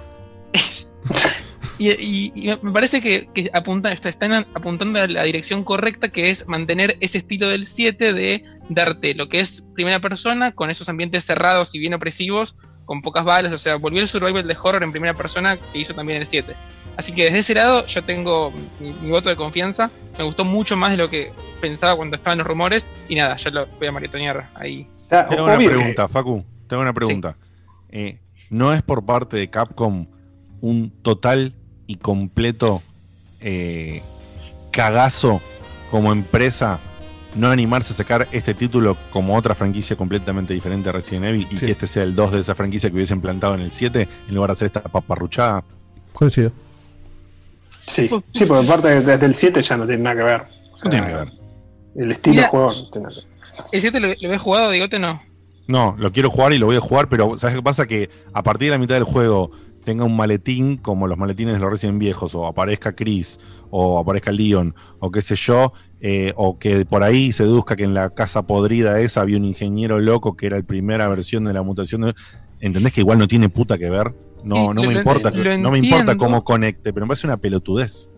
y, 1.89 1.91
y- 1.91 2.31
y 2.35 2.57
me 2.61 2.71
parece 2.71 3.01
que, 3.01 3.27
que 3.33 3.49
apunta, 3.53 3.91
están 3.91 4.33
apuntando 4.53 4.99
a 5.01 5.07
la 5.07 5.23
dirección 5.23 5.63
correcta, 5.63 6.09
que 6.09 6.29
es 6.29 6.47
mantener 6.47 6.97
ese 6.99 7.17
estilo 7.19 7.47
del 7.49 7.65
7 7.67 8.13
de 8.13 8.43
darte 8.69 9.13
lo 9.15 9.27
que 9.29 9.39
es 9.39 9.63
primera 9.73 9.99
persona, 9.99 10.51
con 10.51 10.69
esos 10.69 10.87
ambientes 10.89 11.25
cerrados 11.25 11.73
y 11.75 11.79
bien 11.79 11.93
opresivos, 11.93 12.55
con 12.85 13.01
pocas 13.01 13.23
balas, 13.23 13.53
o 13.53 13.57
sea, 13.57 13.75
volvió 13.75 14.01
el 14.01 14.07
survival 14.07 14.45
de 14.47 14.57
horror 14.61 14.83
en 14.83 14.91
primera 14.91 15.13
persona 15.13 15.57
que 15.71 15.79
hizo 15.79 15.93
también 15.93 16.21
el 16.21 16.27
7. 16.27 16.53
Así 16.97 17.13
que 17.13 17.23
desde 17.25 17.39
ese 17.39 17.53
lado 17.53 17.85
yo 17.85 18.01
tengo 18.03 18.51
mi, 18.79 18.91
mi 18.93 19.09
voto 19.11 19.29
de 19.29 19.35
confianza, 19.35 19.89
me 20.17 20.23
gustó 20.23 20.43
mucho 20.45 20.75
más 20.77 20.91
de 20.91 20.97
lo 20.97 21.07
que 21.09 21.31
pensaba 21.61 21.95
cuando 21.95 22.15
estaban 22.17 22.37
los 22.37 22.47
rumores, 22.47 22.89
y 23.07 23.15
nada, 23.15 23.37
ya 23.37 23.49
lo 23.49 23.65
voy 23.67 23.87
a 23.87 23.91
maratonear 23.91 24.49
ahí. 24.55 24.87
Tengo 25.29 25.43
una 25.45 25.53
pregunta, 25.77 26.07
Facu. 26.07 26.43
Tengo 26.67 26.81
una 26.81 26.93
pregunta. 26.93 27.37
Eh, 27.89 28.19
¿No 28.49 28.73
es 28.73 28.81
por 28.81 29.05
parte 29.05 29.37
de 29.37 29.49
Capcom 29.49 30.07
un 30.61 30.91
total 31.01 31.53
y 31.91 31.95
completo 31.95 32.81
eh, 33.41 34.01
cagazo 34.71 35.41
como 35.89 36.11
empresa 36.13 36.79
no 37.35 37.49
animarse 37.49 37.91
a 37.93 37.95
sacar 37.97 38.27
este 38.31 38.53
título 38.53 38.97
como 39.09 39.35
otra 39.37 39.55
franquicia 39.55 39.95
completamente 39.97 40.53
diferente 40.53 40.89
a 40.89 40.93
Resident 40.93 41.25
Evil 41.25 41.47
y 41.51 41.57
Sí. 41.57 41.65
que 41.65 41.71
este 41.73 41.87
sea 41.87 42.03
el 42.03 42.15
2 42.15 42.31
de 42.31 42.39
esa 42.39 42.55
franquicia 42.55 42.89
que 42.89 42.95
hubiesen 42.95 43.19
plantado 43.21 43.55
en 43.55 43.61
el 43.61 43.71
7 43.71 44.07
en 44.27 44.35
lugar 44.35 44.49
de 44.49 44.53
hacer 44.53 44.65
esta 44.67 44.81
paparruchada? 44.83 45.63
Coincido. 46.13 46.51
Sí, 47.87 48.09
sí, 48.33 48.45
porque 48.45 48.65
aparte 48.67 49.01
desde 49.01 49.25
el 49.25 49.33
7 49.35 49.61
ya 49.61 49.75
no 49.77 49.85
tiene 49.85 50.03
nada 50.03 50.15
que 50.15 50.23
ver. 50.23 50.41
O 50.73 50.77
sea, 50.77 50.85
No 50.85 50.89
tiene 50.91 51.07
que 51.07 51.13
ver. 51.13 51.31
El 51.95 52.11
estilo 52.11 52.33
Mira. 52.35 52.43
de 52.43 52.49
juego 52.49 52.67
no 52.67 52.89
tiene 52.89 53.07
nada 53.07 53.15
que 53.15 53.21
ver. 53.21 53.65
¿El 53.73 53.81
7 53.81 53.99
lo, 53.99 54.07
lo 54.07 54.13
habías 54.27 54.41
jugado, 54.41 54.71
Digote? 54.71 54.99
No. 54.99 55.21
No, 55.67 55.95
lo 55.97 56.11
quiero 56.11 56.29
jugar 56.29 56.53
y 56.53 56.57
lo 56.57 56.65
voy 56.67 56.75
a 56.75 56.81
jugar, 56.81 57.07
pero 57.09 57.37
¿sabes 57.37 57.55
qué 57.55 57.61
pasa? 57.63 57.85
Que 57.85 58.09
a 58.33 58.43
partir 58.43 58.67
de 58.67 58.71
la 58.71 58.77
mitad 58.77 58.95
del 58.95 59.03
juego 59.05 59.51
tenga 59.83 60.05
un 60.05 60.15
maletín 60.15 60.77
como 60.77 61.07
los 61.07 61.17
maletines 61.17 61.53
de 61.55 61.59
los 61.59 61.69
recién 61.71 61.97
viejos, 61.99 62.35
o 62.35 62.45
aparezca 62.45 62.93
Chris, 62.95 63.39
o 63.69 63.97
aparezca 63.99 64.31
Leon, 64.31 64.75
o 64.99 65.09
qué 65.11 65.21
sé 65.21 65.35
yo, 65.35 65.73
eh, 65.99 66.33
o 66.35 66.59
que 66.59 66.85
por 66.85 67.03
ahí 67.03 67.31
se 67.31 67.43
deduzca 67.43 67.75
que 67.75 67.83
en 67.83 67.93
la 67.93 68.09
casa 68.11 68.45
podrida 68.45 68.99
esa 68.99 69.21
había 69.21 69.37
un 69.37 69.45
ingeniero 69.45 69.99
loco 69.99 70.35
que 70.35 70.47
era 70.47 70.57
la 70.57 70.63
primera 70.63 71.07
versión 71.07 71.43
de 71.45 71.53
la 71.53 71.63
mutación. 71.63 72.01
de- 72.01 72.13
¿Entendés 72.59 72.93
que 72.93 73.01
igual 73.01 73.17
no 73.17 73.27
tiene 73.27 73.49
puta 73.49 73.77
que 73.79 73.89
ver? 73.89 74.13
No, 74.43 74.67
no 74.73 74.81
me 74.87 74.93
importa, 74.99 75.29
no 75.63 75.71
me 75.71 75.79
importa 75.79 76.11
cómo 76.17 76.43
conecte, 76.43 76.93
pero 76.93 77.05
me 77.05 77.09
parece 77.09 77.25
una 77.27 77.37
pelotudez. 77.37 78.10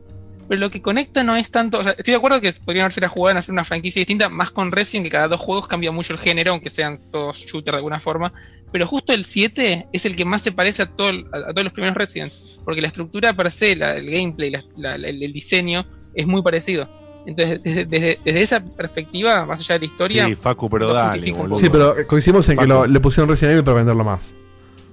Pero 0.53 0.65
lo 0.67 0.69
que 0.69 0.83
conecta 0.83 1.23
no 1.23 1.35
es 1.35 1.49
tanto. 1.49 1.80
O 1.80 1.83
sea, 1.83 1.93
estoy 1.93 2.11
de 2.11 2.17
acuerdo 2.17 2.40
que 2.40 2.51
podrían 2.53 2.83
haberse 2.83 3.01
la 3.01 3.07
jugada 3.07 3.32
en 3.32 3.38
hacer 3.40 3.53
una 3.53 3.64
franquicia 3.64 3.99
distinta, 4.01 4.30
más 4.30 4.51
con 4.51 4.72
Resident, 4.72 5.03
que 5.06 5.09
cada 5.09 5.27
dos 5.27 5.41
juegos 5.41 5.67
cambia 5.67 5.91
mucho 5.91 6.14
el 6.14 6.19
género, 6.19 6.51
aunque 6.51 6.69
sean 6.69 6.99
todos 7.11 7.38
shooter 7.40 7.72
de 7.73 7.77
alguna 7.77 7.99
forma. 7.99 8.32
Pero 8.72 8.85
justo 8.85 9.14
el 9.14 9.25
7 9.25 9.88
es 9.91 10.06
el 10.06 10.15
que 10.15 10.25
más 10.25 10.43
se 10.43 10.51
parece 10.51 10.83
a, 10.83 10.85
todo, 10.85 11.09
a, 11.09 11.49
a 11.49 11.53
todos 11.53 11.64
los 11.64 11.73
primeros 11.73 11.98
Resident. 11.98 12.32
Porque 12.64 12.82
la 12.82 12.88
estructura 12.90 13.33
per 13.33 13.51
se, 13.51 13.75
la- 13.75 13.95
el 13.95 14.11
gameplay, 14.11 14.51
la- 14.51 14.64
la- 14.75 14.95
el, 14.95 15.23
el 15.23 15.33
diseño, 15.33 15.88
es 16.14 16.27
muy 16.27 16.43
parecido. 16.43 16.88
Entonces, 17.25 17.59
desde, 17.64 17.85
desde- 17.85 18.19
desde 18.23 18.41
esa 18.43 18.59
perspectiva, 18.64 19.43
más 19.48 19.59
allá 19.59 19.73
de 19.73 19.80
la 19.80 19.85
historia. 19.85 20.25
Sí, 20.27 20.35
Facu, 20.35 20.69
pero 20.69 20.93
dale, 20.93 21.32
boludo. 21.32 21.57
Sí, 21.57 21.67
pero 21.72 21.95
coincidimos 22.06 22.48
en 22.49 22.57
que 22.59 22.67
lo- 22.67 22.85
le 22.85 22.99
pusieron 22.99 23.27
Resident 23.27 23.53
Evil 23.53 23.64
para 23.64 23.77
venderlo 23.77 24.03
más. 24.03 24.35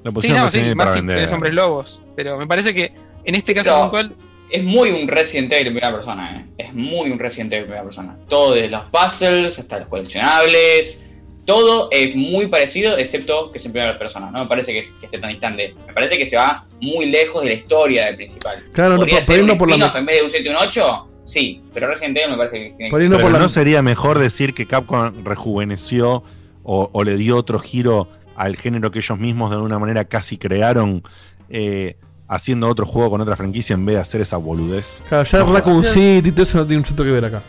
Le 0.05 0.11
Sí, 0.11 0.15
pusieron 0.15 0.39
no, 0.39 0.45
Resident 0.47 0.65
sí, 0.65 0.69
Evil 0.71 0.77
más 0.77 0.87
para 0.87 0.95
si 1.01 1.07
vender. 1.07 1.35
hombres 1.35 1.53
lobos. 1.55 2.03
Pero 2.17 2.39
me 2.39 2.47
parece 2.47 2.73
que 2.73 2.95
en 3.25 3.35
este 3.35 3.55
caso 3.55 3.79
puntual. 3.83 4.15
Es 4.51 4.65
muy 4.65 4.91
un 4.91 5.07
Resident 5.09 5.53
Evil 5.53 5.69
en 5.69 5.75
primera 5.75 5.93
persona, 5.95 6.37
¿eh? 6.41 6.45
Es 6.59 6.75
muy 6.75 7.11
un 7.11 7.19
Resident 7.19 7.53
Evil 7.53 7.63
en 7.63 7.67
primera 7.67 7.85
persona. 7.85 8.17
Todo 8.29 8.55
desde 8.55 8.69
los 8.71 8.83
puzzles 8.91 9.59
hasta 9.59 9.79
los 9.81 9.89
coleccionables. 9.89 10.99
Todo 11.45 11.89
es 11.91 12.15
muy 12.15 12.47
parecido, 12.47 12.97
excepto 12.99 13.51
que 13.51 13.59
es 13.59 13.67
en 13.67 13.73
primera 13.73 13.99
persona. 13.99 14.31
No 14.31 14.41
me 14.43 14.47
parece 14.47 14.73
que, 14.73 14.81
que 14.81 15.07
esté 15.07 15.19
tan 15.19 15.31
distante. 15.31 15.75
Me 15.87 15.93
parece 15.93 16.17
que 16.19 16.27
se 16.27 16.37
va 16.37 16.65
muy 16.81 17.07
lejos 17.11 17.43
de 17.43 17.49
la 17.49 17.55
historia 17.55 18.07
del 18.07 18.17
principal. 18.17 18.63
Claro, 18.73 18.91
no, 18.91 18.97
¿Podría 18.99 19.17
por- 19.17 19.25
ser 19.25 19.41
un 19.41 19.47
no 19.49 19.59
por 19.59 19.69
la 19.71 19.93
en 19.97 20.07
vez 20.07 20.17
de 20.19 20.23
un 20.25 20.31
7 20.31 20.47
y 20.47 20.51
un 20.51 20.57
8? 20.57 21.07
Sí, 21.25 21.63
pero 21.73 21.89
Resident 21.89 22.17
Evil 22.19 22.31
me 22.31 22.37
parece 22.37 22.59
que 22.59 22.71
tiene 22.77 22.91
Por 22.91 23.01
que 23.01 23.09
no 23.09 23.19
por 23.19 23.31
la- 23.33 23.39
¿no 23.39 23.49
sería 23.49 23.83
mejor 23.83 24.19
decir 24.19 24.53
que 24.55 24.67
Capcom 24.67 25.25
rejuveneció 25.25 26.23
o, 26.63 26.91
o 26.93 27.05
le 27.05 27.17
dio 27.17 27.37
otro 27.37 27.59
giro 27.59 28.09
al 28.37 28.57
género 28.57 28.91
que 28.91 28.99
ellos 29.01 29.19
mismos 29.19 29.51
de 29.51 29.57
alguna 29.57 29.79
manera 29.79 30.05
casi 30.05 30.39
crearon 30.39 31.03
eh, 31.49 31.97
haciendo 32.31 32.69
otro 32.69 32.87
juego 32.87 33.11
con 33.11 33.21
otra 33.21 33.37
franquicia 33.37 33.75
en 33.75 33.85
vez 33.85 33.97
de 33.97 34.01
hacer 34.03 34.21
esa 34.23 34.37
boludez? 34.39 35.05
Claro, 35.09 35.25
ya 35.25 35.39
No 35.41 35.53
Raccoon. 35.53 35.85
City 35.85 36.29
y 36.29 36.33
todo 36.33 36.45
eso 36.45 36.59
no 36.59 36.67
tiene 36.67 36.79
un 36.79 36.85
chuto 36.85 37.05
que 37.05 37.11
ver 37.11 37.25
acá. 37.27 37.43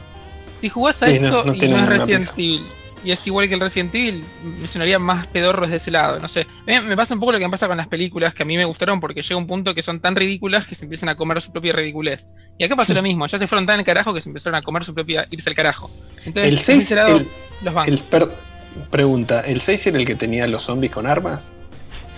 Si 0.60 0.69
jugás 0.69 1.01
a 1.03 1.08
Sí, 1.08 1.14
esto 1.14 1.30
no- 1.30 1.43
no 1.45 1.53
y 1.53 1.60
no 1.69 1.77
es 1.77 1.85
Resident 1.88 2.30
Evil 2.35 2.64
y 3.03 3.10
es 3.11 3.26
igual 3.26 3.48
que 3.50 3.56
el 3.56 3.60
Resident 3.61 3.95
Evil, 3.95 4.24
me 4.61 4.68
sonaría 4.68 5.00
más 5.00 5.26
pedorro 5.26 5.64
desde 5.64 5.77
ese 5.77 5.90
lado. 5.90 6.19
No 6.19 6.27
sé. 6.27 6.45
Me 6.68 6.95
pasa 6.95 7.16
un 7.16 7.19
poco 7.19 7.32
lo 7.32 7.40
que 7.40 7.45
me 7.45 7.50
pasa 7.51 7.68
con 7.68 7.76
las 7.77 7.88
películas 7.88 8.34
que 8.35 8.43
a 8.43 8.45
mí 8.45 8.58
me 8.58 8.66
gustaron 8.66 9.00
porque 9.00 9.24
llega 9.24 9.38
un 9.38 9.48
punto 9.48 9.74
que 9.74 9.82
son 9.82 10.00
tan 10.00 10.16
ridículas 10.16 10.68
que 10.68 10.76
se 10.76 10.85
empiezan 10.85 11.10
a 11.10 11.16
comer 11.16 11.42
su 11.42 11.51
propia 11.51 11.74
ridiculez. 11.74 12.27
Y 12.60 12.64
acá 12.64 12.76
pasó 12.76 12.93
lo 12.93 13.01
mismo. 13.01 13.26
Ya 13.26 13.40
se 13.40 13.48
fueron 13.48 13.66
tan 13.66 13.80
al 13.80 13.85
carajo 13.85 14.14
que 14.14 14.22
se 14.22 14.30
empezaron 14.30 14.56
a 14.56 14.61
comer 14.61 14.84
su 14.85 14.93
propia. 14.93 15.26
irse 15.32 15.50
al 15.50 15.56
carajo. 15.56 15.90
Entonces, 16.26 16.43
El 16.43 16.51
desde 16.58 16.66
6, 16.66 16.84
ese 16.85 16.95
lado, 16.95 17.18
el, 17.18 17.27
los 17.64 17.74
bancos. 17.74 17.93
el 17.93 18.00
per- 18.08 18.30
pregunta, 18.92 19.42
¿el 19.42 19.61
6 19.61 19.88
era 19.88 19.98
el 19.98 20.06
que 20.06 20.14
tenía 20.16 20.45
los 20.48 20.64
zombies 20.64 20.92
con 20.93 21.08
armas? 21.08 21.53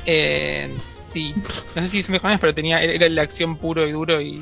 Eh, 0.06 0.76
sí. 0.80 1.34
No 1.76 1.82
sé 1.82 1.88
si 1.88 2.04
se 2.04 2.12
me 2.12 2.20
conoce, 2.20 2.40
pero 2.40 2.54
tenía 2.54 2.82
era 2.82 3.08
la 3.10 3.22
acción 3.22 3.58
puro 3.58 3.88
y 3.88 3.92
duro 3.92 4.20
y. 4.22 4.42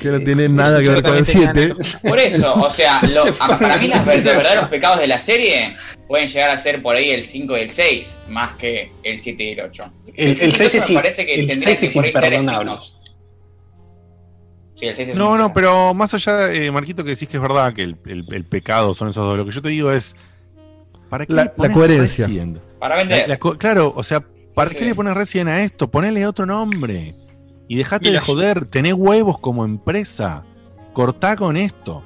Que 0.00 0.08
no 0.08 0.20
tiene 0.20 0.48
nada 0.48 0.80
que 0.80 0.88
ver 0.88 1.02
con 1.02 1.16
el 1.16 1.26
7. 1.26 1.74
Por 2.06 2.18
eso, 2.20 2.54
o 2.54 2.70
sea, 2.70 3.00
lo- 3.02 3.34
para 3.38 3.76
mí 3.76 3.88
los 3.88 4.04
verdaderos 4.06 4.68
pecados 4.68 5.00
de 5.00 5.08
la 5.08 5.18
serie 5.18 5.74
pueden 6.06 6.28
llegar 6.28 6.50
a 6.50 6.58
ser 6.58 6.80
por 6.80 6.94
ahí 6.94 7.10
el 7.10 7.24
5 7.24 7.56
y 7.56 7.60
el 7.60 7.72
6, 7.72 8.16
más 8.28 8.52
que 8.52 8.92
el 9.02 9.18
7 9.18 9.42
y 9.42 9.48
el 9.50 9.60
8. 9.62 9.84
El- 10.16 10.28
el 10.28 10.36
5 10.36 10.56
seis 10.56 10.74
y 10.74 10.76
es 10.78 10.88
me 10.90 10.94
parece 10.94 11.26
que 11.26 11.34
el 11.34 11.46
tendría 11.48 11.68
seis 11.74 11.80
que 11.80 11.86
es 11.86 11.92
por 11.94 12.04
ahí 12.04 12.12
ser. 12.12 12.20
Sí, 14.76 14.86
el 14.86 14.94
6 14.96 15.08
es 15.08 15.16
No, 15.16 15.36
no, 15.36 15.52
pero 15.52 15.92
más 15.94 16.14
allá, 16.14 16.52
eh, 16.52 16.70
Marquito, 16.70 17.02
que 17.02 17.10
decís 17.10 17.28
que 17.28 17.36
es 17.36 17.42
verdad 17.42 17.72
que 17.74 17.82
el, 17.82 17.96
el- 18.06 18.24
el 18.32 18.44
pecado 18.44 18.94
son 18.94 19.08
esos 19.08 19.24
dos. 19.24 19.36
Lo 19.36 19.44
que 19.44 19.50
yo 19.52 19.62
te 19.62 19.68
digo 19.70 19.90
es. 19.92 20.14
¿Para 21.08 21.26
qué 21.26 21.32
La- 21.32 21.52
la 21.56 21.72
coherencia. 21.72 22.28
Para 22.78 22.96
vender. 22.96 23.28
La- 23.28 23.38
la 23.40 23.56
claro, 23.58 23.92
o 23.96 24.02
sea, 24.02 24.24
¿para 24.54 24.70
Sí, 24.70 24.76
qué 24.76 24.84
le 24.84 24.94
pones 24.94 25.14
Resident 25.14 25.50
a 25.50 25.62
esto? 25.62 25.90
Ponele 25.90 26.26
otro 26.26 26.46
nombre. 26.46 27.14
Y 27.68 27.76
dejate 27.76 28.10
de 28.10 28.20
joder, 28.20 28.64
tenés 28.66 28.94
huevos 28.94 29.38
como 29.38 29.64
empresa. 29.64 30.44
Cortá 30.92 31.36
con 31.36 31.56
esto. 31.56 32.02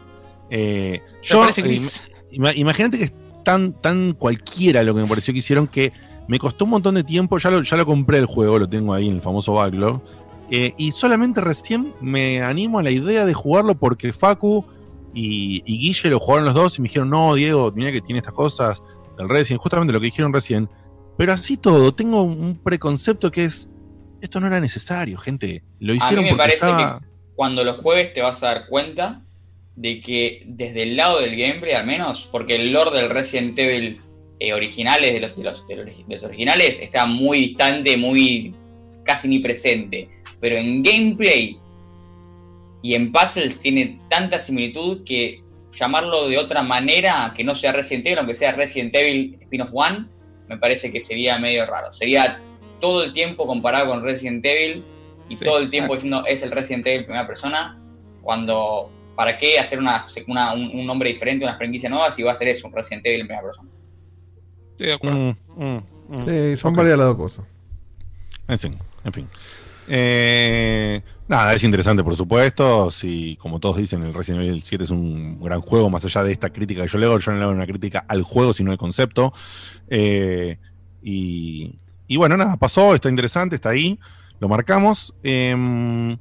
Eh, 0.51 1.01
yo, 1.23 1.47
eh, 1.49 1.83
imagínate 2.31 2.99
que 2.99 3.05
es 3.05 3.13
tan, 3.45 3.73
tan 3.73 4.13
cualquiera 4.15 4.83
lo 4.83 4.95
que 4.95 5.03
me 5.03 5.07
pareció 5.07 5.33
que 5.33 5.39
hicieron 5.39 5.67
que 5.67 5.93
me 6.27 6.39
costó 6.39 6.65
un 6.65 6.73
montón 6.73 6.95
de 6.95 7.05
tiempo. 7.05 7.39
Ya 7.39 7.51
lo, 7.51 7.63
ya 7.63 7.77
lo 7.77 7.85
compré 7.85 8.19
el 8.19 8.27
juego, 8.27 8.59
lo 8.59 8.69
tengo 8.69 8.95
ahí 8.95 9.09
en 9.09 9.17
el 9.17 9.23
famoso 9.23 9.55
backlog. 9.55 10.01
eh, 10.51 10.73
y 10.79 10.93
solamente 10.93 11.41
recién 11.41 11.93
me 12.01 12.41
animo 12.41 12.79
a 12.79 12.83
la 12.83 12.91
idea 12.91 13.27
de 13.27 13.35
jugarlo 13.35 13.75
porque 13.75 14.13
Facu 14.13 14.65
y, 15.13 15.63
y 15.67 15.79
Guille 15.79 16.11
lo 16.11 16.21
jugaron 16.21 16.47
los 16.47 16.55
dos 16.55 16.79
y 16.79 16.83
me 16.83 16.89
dijeron, 16.89 17.11
no, 17.11 17.35
Diego, 17.35 17.73
mira 17.75 17.93
que 17.93 18.01
tiene 18.01 18.19
estas 18.19 18.35
cosas 18.35 18.83
del 19.19 19.29
Resident, 19.29 19.61
justamente 19.61 19.93
lo 19.93 20.01
que 20.01 20.07
dijeron 20.07 20.33
recién. 20.33 20.69
Pero 21.19 21.33
así 21.35 21.57
todo, 21.59 21.93
tengo 21.93 22.23
un 22.23 22.57
preconcepto 22.63 23.31
que 23.31 23.45
es, 23.45 23.69
esto 24.23 24.41
no 24.41 24.47
era 24.47 24.61
necesario, 24.61 25.19
gente. 25.19 25.63
Lo 25.81 25.93
A 25.93 25.97
hicieron 25.97 26.25
mí 26.25 26.31
me 26.31 26.37
parece 26.37 26.55
estaba... 26.57 27.01
que 27.01 27.07
cuando 27.35 27.63
los 27.65 27.79
jueves 27.79 28.15
te 28.15 28.23
vas 28.23 28.43
a 28.43 28.47
dar 28.55 28.67
cuenta 28.69 29.23
de 29.77 30.01
que 30.01 30.43
desde 30.47 30.85
el 30.85 30.97
lado 30.97 31.21
del 31.21 31.37
gameplay 31.37 31.73
al 31.75 31.87
menos, 31.87 32.27
porque 32.33 32.57
el 32.57 32.73
lore 32.73 32.97
del 32.99 33.11
Resident 33.11 33.59
Evil 33.59 34.01
eh, 34.41 34.55
originales, 34.55 35.13
de 35.13 35.21
los, 35.21 35.37
de, 35.37 35.43
los, 35.45 35.67
de 35.69 35.77
los- 35.77 35.87
de 36.09 36.15
los 36.15 36.23
originales, 36.23 36.79
está 36.81 37.05
muy 37.07 37.39
distante, 37.41 37.97
muy 37.97 38.55
casi 39.05 39.27
ni 39.29 39.41
presente. 39.41 40.09
pero 40.41 40.57
en 40.57 40.83
gameplay 40.85 41.59
y 42.83 42.95
en 42.95 43.11
puzzles 43.11 43.59
tiene 43.59 44.01
tanta 44.09 44.39
similitud 44.39 45.03
que 45.05 45.43
llamarlo 45.73 46.29
de 46.29 46.39
otra 46.39 46.63
manera 46.63 47.33
que 47.37 47.43
no 47.43 47.55
sea 47.57 47.73
Resident 47.73 48.07
Evil, 48.07 48.19
aunque 48.19 48.35
sea 48.37 48.53
Resident 48.53 48.95
Evil 48.95 49.37
Spin-off 49.43 49.71
One, 49.73 50.07
me 50.49 50.57
parece 50.59 50.91
que 50.91 51.01
sería 51.01 51.39
medio 51.39 51.67
raro. 51.67 51.93
Sería 51.93 52.41
todo 52.81 53.05
el 53.05 53.13
tiempo 53.13 53.47
comparado 53.47 53.89
con 53.89 54.03
Resident 54.03 54.45
Evil 54.45 54.85
y 55.29 55.37
todo 55.37 55.59
el 55.59 55.69
tiempo 55.71 55.95
diciendo 55.95 56.23
es 56.27 56.43
el 56.43 56.51
Resident 56.51 56.87
Evil 56.87 57.05
primera 57.05 57.27
persona, 57.27 57.79
cuando 58.23 58.91
¿para 59.17 59.37
qué 59.37 59.59
hacer 59.59 59.79
una, 59.79 60.05
una- 60.27 60.53
un, 60.55 60.71
un 60.79 60.87
nombre 60.87 61.09
diferente, 61.11 61.45
una 61.45 61.57
franquicia 61.57 61.89
nueva 61.91 62.11
si 62.11 62.23
va 62.23 62.33
a 62.33 62.35
ser 62.35 62.49
eso, 62.49 62.67
un 62.69 62.73
Resident 62.75 63.05
Evil 63.07 63.21
en 63.23 63.27
primera 63.27 63.45
persona? 63.45 63.69
Estoy 64.73 64.87
de 64.87 64.93
acuerdo. 64.95 65.37
Mm, 65.57 65.79
Sí, 66.25 66.57
son 66.57 66.73
varias 66.73 66.97
las 66.97 67.09
dos 67.09 67.17
cosas. 67.19 67.45
En 68.49 68.59
fin, 68.59 68.79
en 69.05 69.13
fin. 69.13 69.29
Eh, 69.89 71.03
nada, 71.29 71.55
es 71.55 71.63
interesante, 71.65 72.03
por 72.03 72.17
supuesto. 72.17 72.91
Si, 72.91 73.37
como 73.37 73.61
todos 73.61 73.77
dicen, 73.77 74.03
el 74.03 74.15
Resident 74.15 74.45
Evil 74.45 74.63
7 74.63 74.85
es 74.85 74.91
un 74.91 75.41
gran 75.41 75.61
juego, 75.61 75.91
más 75.91 76.05
allá 76.05 76.23
de 76.25 76.33
esta 76.33 76.51
crítica 76.51 76.83
que 76.83 76.89
yo 76.89 76.99
le 76.99 77.07
hago, 77.07 77.19
yo 77.19 77.33
no 77.33 77.39
le 77.39 77.45
hago 77.45 77.53
una 77.53 77.67
crítica 77.67 78.05
al 78.09 78.23
juego, 78.23 78.53
sino 78.53 78.71
al 78.73 78.79
concepto. 78.79 79.33
Eh, 79.89 80.59
y, 81.03 81.79
y 82.07 82.17
bueno, 82.17 82.37
nada, 82.37 82.57
pasó, 82.57 82.95
está 82.95 83.09
interesante, 83.09 83.55
está 83.57 83.71
ahí, 83.71 83.99
lo 84.41 84.49
marcamos. 84.49 85.15
Em, 85.23 86.17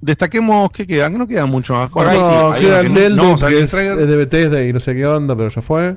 destaquemos 0.00 0.70
que 0.70 0.86
queda, 0.86 1.10
que 1.10 1.18
no 1.18 1.26
queda 1.26 1.46
mucho 1.46 1.74
más. 1.74 1.90
Bueno, 1.90 2.12
no, 2.12 2.54
sí, 2.54 2.60
queda 2.60 2.80
el 2.80 2.86
que 2.92 3.10
no- 3.10 3.36
no, 3.36 3.48
es, 3.48 3.70
de 3.72 4.16
Bethesda 4.16 4.64
y 4.64 4.72
no 4.72 4.80
sé 4.80 4.94
qué 4.94 5.06
onda, 5.06 5.36
pero 5.36 5.48
ya 5.48 5.62
fue. 5.62 5.96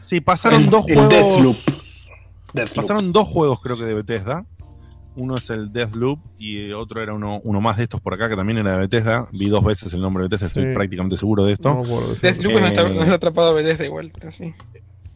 Sí, 0.00 0.20
pasaron 0.20 0.62
El- 0.62 0.70
dos 0.70 0.86
el 0.88 0.94
juegos. 0.94 1.08
Deathloop. 1.10 1.56
Deathloop. 2.54 2.76
Pasaron 2.76 3.12
dos 3.12 3.28
juegos, 3.28 3.60
creo 3.60 3.76
que 3.76 3.84
de 3.84 3.94
Bethesda. 3.94 4.44
Uno 5.16 5.36
es 5.36 5.50
el 5.50 5.72
Deathloop 5.72 6.20
y 6.38 6.70
otro 6.72 7.02
era 7.02 7.12
uno, 7.12 7.40
uno 7.42 7.60
más 7.60 7.76
de 7.78 7.82
estos 7.84 8.00
por 8.00 8.14
acá 8.14 8.28
que 8.28 8.36
también 8.36 8.58
era 8.58 8.72
de 8.72 8.78
Bethesda. 8.78 9.26
Vi 9.32 9.48
dos 9.48 9.64
veces 9.64 9.92
el 9.94 10.00
nombre 10.00 10.22
de 10.22 10.28
Bethesda, 10.28 10.46
estoy 10.46 10.72
prácticamente 10.74 11.16
seguro 11.16 11.44
de 11.44 11.54
esto. 11.54 11.74
No 11.74 11.82
de 11.82 12.14
Deathloop 12.20 12.52
no, 12.60 12.66
está, 12.66 12.82
Eh, 12.82 12.94
no 12.94 13.02
está 13.02 13.14
atrapado 13.14 13.48
a 13.48 13.52
Bethesda 13.52 13.84
igual, 13.84 14.12
pero 14.14 14.30
sí. 14.30 14.54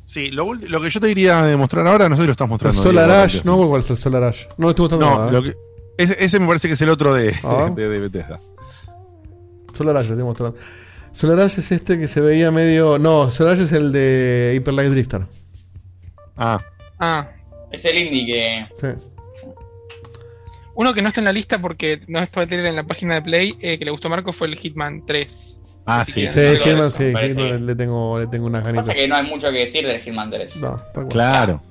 Sí, 0.04 0.30
lo, 0.32 0.52
lo 0.54 0.80
que 0.80 0.90
yo 0.90 1.00
te 1.00 1.06
quería 1.08 1.42
demostrar 1.44 1.86
ahora, 1.86 2.08
no 2.08 2.16
sé 2.16 2.22
si 2.22 2.26
lo 2.26 2.32
estás 2.32 2.46
El 2.46 2.50
mostrando. 2.50 2.82
Solar 2.82 3.06
Diego, 3.06 3.22
Ash, 3.22 3.44
no, 3.44 3.68
¿cuál 3.68 3.80
es 3.80 3.90
el 3.90 3.96
Solar 3.96 4.24
Ash? 4.24 4.44
No 4.58 4.64
lo 4.66 4.70
estoy 4.70 4.82
mostrando 4.82 5.06
No, 5.08 5.16
nada, 5.18 5.28
¿eh? 5.28 5.32
lo 5.32 5.42
que- 5.44 5.54
ese, 5.98 6.24
ese 6.24 6.40
me 6.40 6.46
parece 6.48 6.66
que 6.68 6.74
es 6.74 6.80
el 6.80 6.88
otro 6.90 7.14
de, 7.14 7.34
Ah. 7.44 7.70
de, 7.76 7.88
de 7.88 8.00
Bethesda. 8.00 8.40
Solar 9.76 9.96
Ash, 9.98 10.06
lo 10.08 10.14
estoy 10.14 10.24
mostrando. 10.24 10.56
Solar 11.12 11.40
Ash 11.40 11.58
es 11.58 11.70
este 11.70 11.98
que 11.98 12.08
se 12.08 12.20
veía 12.20 12.50
medio. 12.50 12.98
No, 12.98 13.30
Solar 13.30 13.54
Ash 13.54 13.60
es 13.62 13.72
el 13.72 13.92
de 13.92 14.54
Hyper 14.56 14.74
Light 14.74 14.90
Drifter. 14.90 15.26
Ah. 16.36 16.60
Ah, 16.98 17.28
Es 17.70 17.84
el 17.84 17.98
indie 17.98 18.26
que. 18.26 18.66
Sí. 18.80 19.04
Uno 20.74 20.94
que 20.94 21.02
no 21.02 21.08
está 21.08 21.20
en 21.20 21.26
la 21.26 21.32
lista 21.32 21.58
porque 21.58 22.00
no 22.06 22.20
está 22.20 22.42
en 22.42 22.76
la 22.76 22.84
página 22.84 23.14
de 23.16 23.22
Play, 23.22 23.56
eh, 23.60 23.78
que 23.78 23.84
le 23.84 23.90
gustó 23.90 24.08
a 24.08 24.10
Marco, 24.10 24.32
fue 24.32 24.48
el 24.48 24.56
Hitman 24.56 25.04
3. 25.06 25.58
Ah, 25.84 26.04
sí, 26.04 26.26
Sí, 26.28 26.40
Hitman, 26.64 26.86
eso, 26.86 26.90
sí, 26.90 27.04
Hitman 27.04 27.66
le 27.66 27.74
tengo, 27.74 28.18
le 28.18 28.26
tengo 28.26 28.46
unas 28.46 28.64
ganitas. 28.64 28.86
Pasa 28.86 28.94
que 28.94 29.08
no 29.08 29.16
hay 29.16 29.24
mucho 29.24 29.50
que 29.50 29.58
decir 29.58 29.86
del 29.86 30.00
Hitman 30.00 30.30
3. 30.30 30.56
No, 30.56 30.80
cual. 30.94 31.08
Claro. 31.08 31.62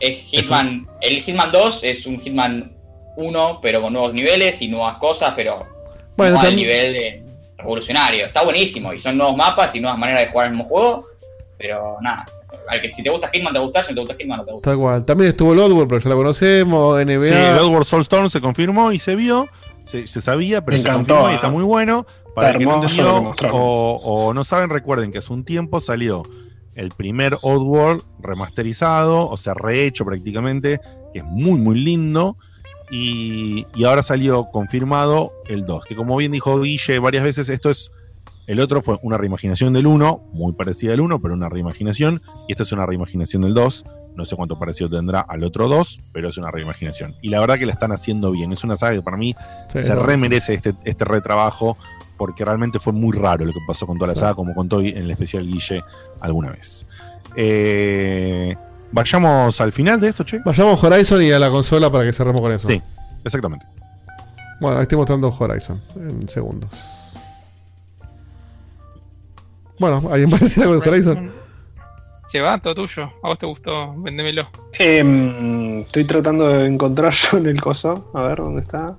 Es 0.00 0.18
Hitman, 0.18 0.86
el 1.00 1.20
Hitman 1.20 1.52
2 1.52 1.84
es 1.84 2.06
un 2.06 2.20
Hitman 2.20 2.72
1, 3.16 3.58
pero 3.62 3.82
con 3.82 3.92
nuevos 3.92 4.12
niveles 4.14 4.60
y 4.62 4.68
nuevas 4.68 4.98
cosas, 4.98 5.32
pero 5.36 5.66
Bueno, 6.16 6.34
no 6.34 6.40
al 6.40 6.56
nivel 6.56 6.92
de 6.92 7.22
revolucionario. 7.58 8.26
Está 8.26 8.42
buenísimo 8.42 8.92
y 8.92 8.98
son 8.98 9.16
nuevos 9.16 9.36
mapas 9.36 9.74
y 9.74 9.80
nuevas 9.80 9.98
maneras 9.98 10.24
de 10.24 10.30
jugar 10.30 10.46
el 10.46 10.52
mismo 10.52 10.64
juego, 10.64 11.06
pero 11.58 11.98
nada. 12.00 12.26
Al 12.68 12.80
que, 12.80 12.92
si 12.92 13.02
te 13.02 13.10
gusta 13.10 13.28
Hitman, 13.32 13.52
te 13.52 13.58
gusta, 13.58 13.82
si 13.82 13.92
no 13.92 13.94
te 13.96 14.00
gusta 14.00 14.16
Hitman, 14.18 14.38
no 14.38 14.44
te 14.44 14.52
gusta. 14.52 14.70
Tal 14.70 14.78
cual. 14.78 15.04
También 15.04 15.30
estuvo 15.30 15.52
el 15.52 15.58
Oddworld, 15.58 15.88
pero 15.88 16.00
ya 16.00 16.10
la 16.10 16.16
conocemos. 16.16 16.98
Sí, 16.98 17.04
NBA. 17.04 17.52
el 17.52 17.58
Oddworld 17.58 17.86
Soulstorm 17.86 18.30
se 18.30 18.40
confirmó 18.40 18.92
y 18.92 18.98
se 18.98 19.16
vio. 19.16 19.48
Se, 19.84 20.06
se 20.06 20.20
sabía, 20.20 20.64
pero 20.64 20.76
Me 20.76 20.82
se 20.82 20.88
encantó, 20.88 21.14
confirmó 21.14 21.30
y 21.30 21.32
¿eh? 21.32 21.34
está 21.36 21.50
muy 21.50 21.64
bueno. 21.64 22.06
Para 22.34 22.48
Está 22.48 22.58
el 22.58 22.58
que 22.58 22.72
no 22.72 22.82
entendió 22.82 23.34
o, 23.52 24.00
o 24.02 24.34
no 24.34 24.44
saben, 24.44 24.70
recuerden 24.70 25.10
que 25.10 25.18
hace 25.18 25.32
un 25.32 25.44
tiempo 25.44 25.80
salió 25.80 26.22
el 26.74 26.90
primer 26.90 27.36
Oddworld 27.42 28.02
remasterizado, 28.20 29.28
o 29.28 29.36
sea, 29.36 29.54
rehecho 29.54 30.04
prácticamente, 30.04 30.80
que 31.12 31.18
es 31.20 31.24
muy, 31.24 31.58
muy 31.58 31.78
lindo. 31.78 32.36
Y, 32.90 33.66
y 33.74 33.84
ahora 33.84 34.02
salió 34.02 34.46
confirmado 34.46 35.32
el 35.46 35.64
2, 35.64 35.84
que 35.84 35.94
como 35.94 36.16
bien 36.16 36.32
dijo 36.32 36.60
Guille 36.60 36.98
varias 36.98 37.22
veces, 37.22 37.48
esto 37.48 37.70
es. 37.70 37.90
El 38.50 38.58
otro 38.58 38.82
fue 38.82 38.98
una 39.02 39.16
reimaginación 39.16 39.72
del 39.72 39.86
1, 39.86 40.30
muy 40.32 40.52
parecida 40.54 40.92
al 40.92 41.00
1, 41.00 41.22
pero 41.22 41.34
una 41.34 41.48
reimaginación. 41.48 42.20
Y 42.48 42.52
esta 42.52 42.64
es 42.64 42.72
una 42.72 42.84
reimaginación 42.84 43.42
del 43.42 43.54
2. 43.54 43.84
No 44.16 44.24
sé 44.24 44.34
cuánto 44.34 44.58
parecido 44.58 44.90
tendrá 44.90 45.20
al 45.20 45.44
otro 45.44 45.68
2, 45.68 46.00
pero 46.12 46.30
es 46.30 46.36
una 46.36 46.50
reimaginación. 46.50 47.14
Y 47.22 47.28
la 47.30 47.38
verdad 47.38 47.58
que 47.58 47.66
la 47.66 47.72
están 47.72 47.92
haciendo 47.92 48.32
bien. 48.32 48.50
Es 48.52 48.64
una 48.64 48.74
saga 48.74 48.94
que 48.94 49.02
para 49.02 49.16
mí 49.16 49.36
Sí, 49.72 49.82
se 49.82 49.94
no. 49.94 50.02
remerece 50.02 50.54
este, 50.54 50.74
este 50.84 51.04
retrabajo, 51.04 51.76
porque 52.18 52.44
realmente 52.44 52.80
fue 52.80 52.92
muy 52.92 53.16
raro 53.16 53.44
lo 53.44 53.52
que 53.52 53.60
pasó 53.68 53.86
con 53.86 53.98
toda 53.98 54.08
la 54.08 54.14
saga, 54.16 54.34
como 54.34 54.52
contó 54.52 54.80
en 54.80 54.96
el 54.96 55.10
especial 55.12 55.46
Guille 55.46 55.84
alguna 56.20 56.50
vez. 56.50 56.84
Eh, 57.36 58.56
vayamos 58.90 59.60
al 59.60 59.70
final 59.70 60.00
de 60.00 60.08
esto, 60.08 60.24
che. 60.24 60.40
Vayamos 60.44 60.82
a 60.82 60.86
Horizon 60.88 61.22
y 61.22 61.30
a 61.30 61.38
la 61.38 61.50
consola 61.50 61.88
para 61.88 62.02
que 62.02 62.12
cerremos 62.12 62.40
con 62.40 62.50
eso. 62.50 62.68
Sí, 62.68 62.82
exactamente. 63.24 63.64
Bueno, 64.60 64.78
ahí 64.78 64.82
estoy 64.82 64.98
mostrando 64.98 65.28
Horizon 65.38 65.80
en 65.94 66.28
segundos. 66.28 66.68
Bueno, 69.80 70.02
¿alguien 70.12 70.30
decir 70.30 70.62
algo 70.62 70.78
de 70.78 70.88
Horizon? 70.88 71.32
Se 72.28 72.40
va, 72.40 72.56
todo 72.60 72.74
tuyo. 72.76 73.04
A 73.24 73.28
vos 73.28 73.38
te 73.38 73.46
gustó, 73.46 73.92
vendémelo. 74.00 74.48
Em, 74.78 75.80
estoy 75.80 76.04
tratando 76.04 76.46
de 76.48 76.66
encontrar 76.66 77.12
yo 77.12 77.38
en 77.38 77.46
el 77.46 77.60
coso. 77.60 78.08
A 78.14 78.22
ver 78.22 78.36
dónde 78.38 78.60
está. 78.62 78.94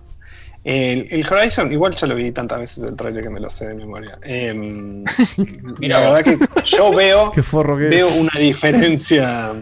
El, 0.63 1.07
el 1.09 1.25
Horizon, 1.31 1.71
igual 1.71 1.95
ya 1.95 2.05
lo 2.07 2.15
vi 2.15 2.31
tantas 2.31 2.59
veces 2.59 2.83
el 2.83 2.95
trailer 2.95 3.23
que 3.23 3.29
me 3.29 3.39
lo 3.39 3.49
sé 3.49 3.67
de 3.67 3.75
memoria. 3.75 4.17
Em, 4.21 5.03
Mira 5.79 6.01
la 6.01 6.11
verdad 6.11 6.23
que 6.23 6.37
yo 6.65 6.91
veo, 6.93 7.31
Qué 7.35 7.41
forro 7.41 7.77
que 7.77 7.85
veo 7.85 8.07
es. 8.07 8.19
una 8.19 8.37
diferencia. 8.39 9.53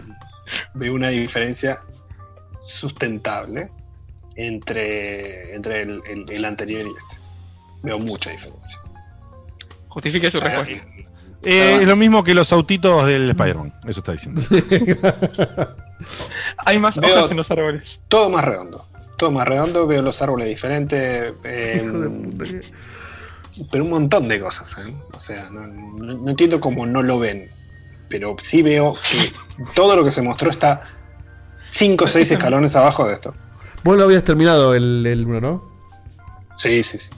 Veo 0.73 0.93
una 0.95 1.09
diferencia 1.09 1.79
sustentable 2.65 3.69
entre, 4.35 5.53
entre 5.55 5.81
el, 5.83 6.01
el- 6.09 6.25
el 6.31 6.45
anterior 6.45 6.81
y 6.81 6.89
este. 6.89 7.29
Veo 7.83 7.99
mucha 7.99 8.31
diferencia. 8.31 8.79
Justifique 9.89 10.29
su 10.31 10.39
respuesta. 10.39 10.85
Eh, 11.43 11.79
es 11.81 11.87
lo 11.87 11.95
mismo 11.95 12.23
que 12.23 12.33
los 12.33 12.51
autitos 12.51 13.05
del 13.05 13.29
Spider-Man, 13.29 13.73
eso 13.87 13.99
está 13.99 14.11
diciendo. 14.13 14.41
Hay 16.65 16.79
más 16.79 16.97
Veo- 16.97 17.17
hojas 17.19 17.31
en 17.31 17.37
los 17.37 17.49
árboles. 17.51 18.01
Todo 18.07 18.29
más 18.29 18.43
redondo. 18.43 18.85
Todo 19.17 19.31
más 19.31 19.47
redondo, 19.47 19.85
veo 19.87 20.01
los 20.01 20.21
árboles 20.21 20.47
diferentes. 20.47 21.33
eh, 21.43 22.61
pero 23.71 23.83
un 23.83 23.89
montón 23.89 24.27
de 24.27 24.39
cosas. 24.39 24.73
¿eh? 24.79 24.93
O 25.13 25.19
sea, 25.19 25.49
no, 25.49 25.67
no- 25.67 26.13
no 26.17 26.29
entiendo 26.29 26.59
cómo 26.59 26.85
no 26.85 27.01
lo 27.01 27.19
ven. 27.19 27.49
Pero 28.07 28.35
sí 28.41 28.61
veo 28.61 28.93
que 28.93 29.63
todo 29.75 29.95
lo 29.95 30.03
que 30.03 30.11
se 30.11 30.21
mostró 30.21 30.49
está 30.49 30.81
5 31.71 32.05
o 32.05 32.07
6 32.07 32.31
escalones 32.31 32.75
abajo 32.75 33.07
de 33.07 33.15
esto. 33.15 33.33
Vos 33.83 33.97
lo 33.97 34.03
habías 34.05 34.23
terminado 34.23 34.73
el, 34.73 35.05
el 35.05 35.25
1, 35.25 35.41
¿no? 35.41 35.69
Sí, 36.55 36.81
sí, 36.83 36.97
sí. 36.97 37.09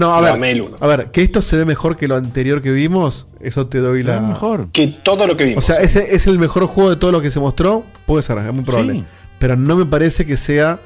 No, 0.00 0.14
a 0.14 0.20
ver, 0.22 0.62
a 0.80 0.86
ver, 0.86 1.10
que 1.10 1.22
esto 1.22 1.42
se 1.42 1.56
ve 1.58 1.64
mejor 1.66 1.96
que 1.98 2.08
lo 2.08 2.16
anterior 2.16 2.62
que 2.62 2.70
vimos, 2.70 3.26
eso 3.40 3.66
te 3.66 3.78
doy 3.78 4.02
la... 4.02 4.20
mejor. 4.22 4.70
Que 4.72 4.88
todo 4.88 5.26
lo 5.26 5.36
que 5.36 5.44
vimos. 5.44 5.62
O 5.62 5.66
sea, 5.66 5.76
ese 5.76 6.14
es 6.14 6.26
el 6.26 6.38
mejor 6.38 6.64
juego 6.66 6.88
de 6.88 6.96
todo 6.96 7.12
lo 7.12 7.20
que 7.20 7.30
se 7.30 7.38
mostró, 7.38 7.84
puede 8.06 8.22
ser, 8.22 8.38
es 8.38 8.52
muy 8.52 8.64
probable. 8.64 8.94
Sí. 8.94 9.04
Pero 9.38 9.56
no 9.56 9.76
me 9.76 9.84
parece 9.84 10.24
que 10.24 10.36
sea 10.38 10.80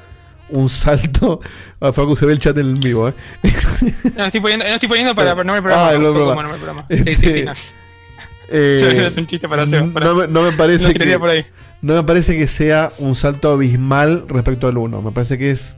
un 0.49 0.67
salto... 0.69 1.39
A 1.79 1.93
Facu 1.93 2.15
se 2.17 2.25
ve 2.25 2.33
el 2.33 2.39
chat 2.39 2.57
en 2.57 2.67
el 2.67 2.75
vivo, 2.75 3.07
¿eh? 3.09 3.13
No, 4.17 4.25
estoy 4.25 4.41
poniendo, 4.41 4.65
no 4.65 4.71
estoy 4.73 4.89
poniendo 4.89 5.15
para 5.15 5.33
no 5.43 5.53
me 5.53 5.59
Ah, 5.59 5.61
programa. 5.61 5.91
el 5.91 5.97
un 6.01 6.13
poco 6.13 6.25
nombre 6.25 6.47
del 6.51 6.57
programa. 6.61 6.85
Sí, 6.89 6.97
sí, 6.97 7.15
sí. 7.15 7.27
Este, 7.29 7.45
No. 7.45 7.53
Eh, 8.49 9.03
es 9.07 9.17
un 9.17 9.27
chiste 9.27 9.47
para 9.49 9.65
Seba. 9.65 9.87
para- 9.93 10.05
no, 10.07 10.15
me, 10.15 10.27
no 10.27 10.41
me 10.43 10.51
parece 10.51 10.93
que, 10.93 11.17
por 11.19 11.29
ahí. 11.29 11.45
no 11.81 11.95
me 11.95 12.03
parece 12.03 12.37
que 12.37 12.47
sea 12.47 12.91
un 12.99 13.15
salto 13.15 13.51
abismal 13.51 14.25
respecto 14.27 14.67
al 14.67 14.77
1. 14.77 15.01
Me 15.01 15.11
parece 15.11 15.37
que 15.37 15.51
es 15.51 15.77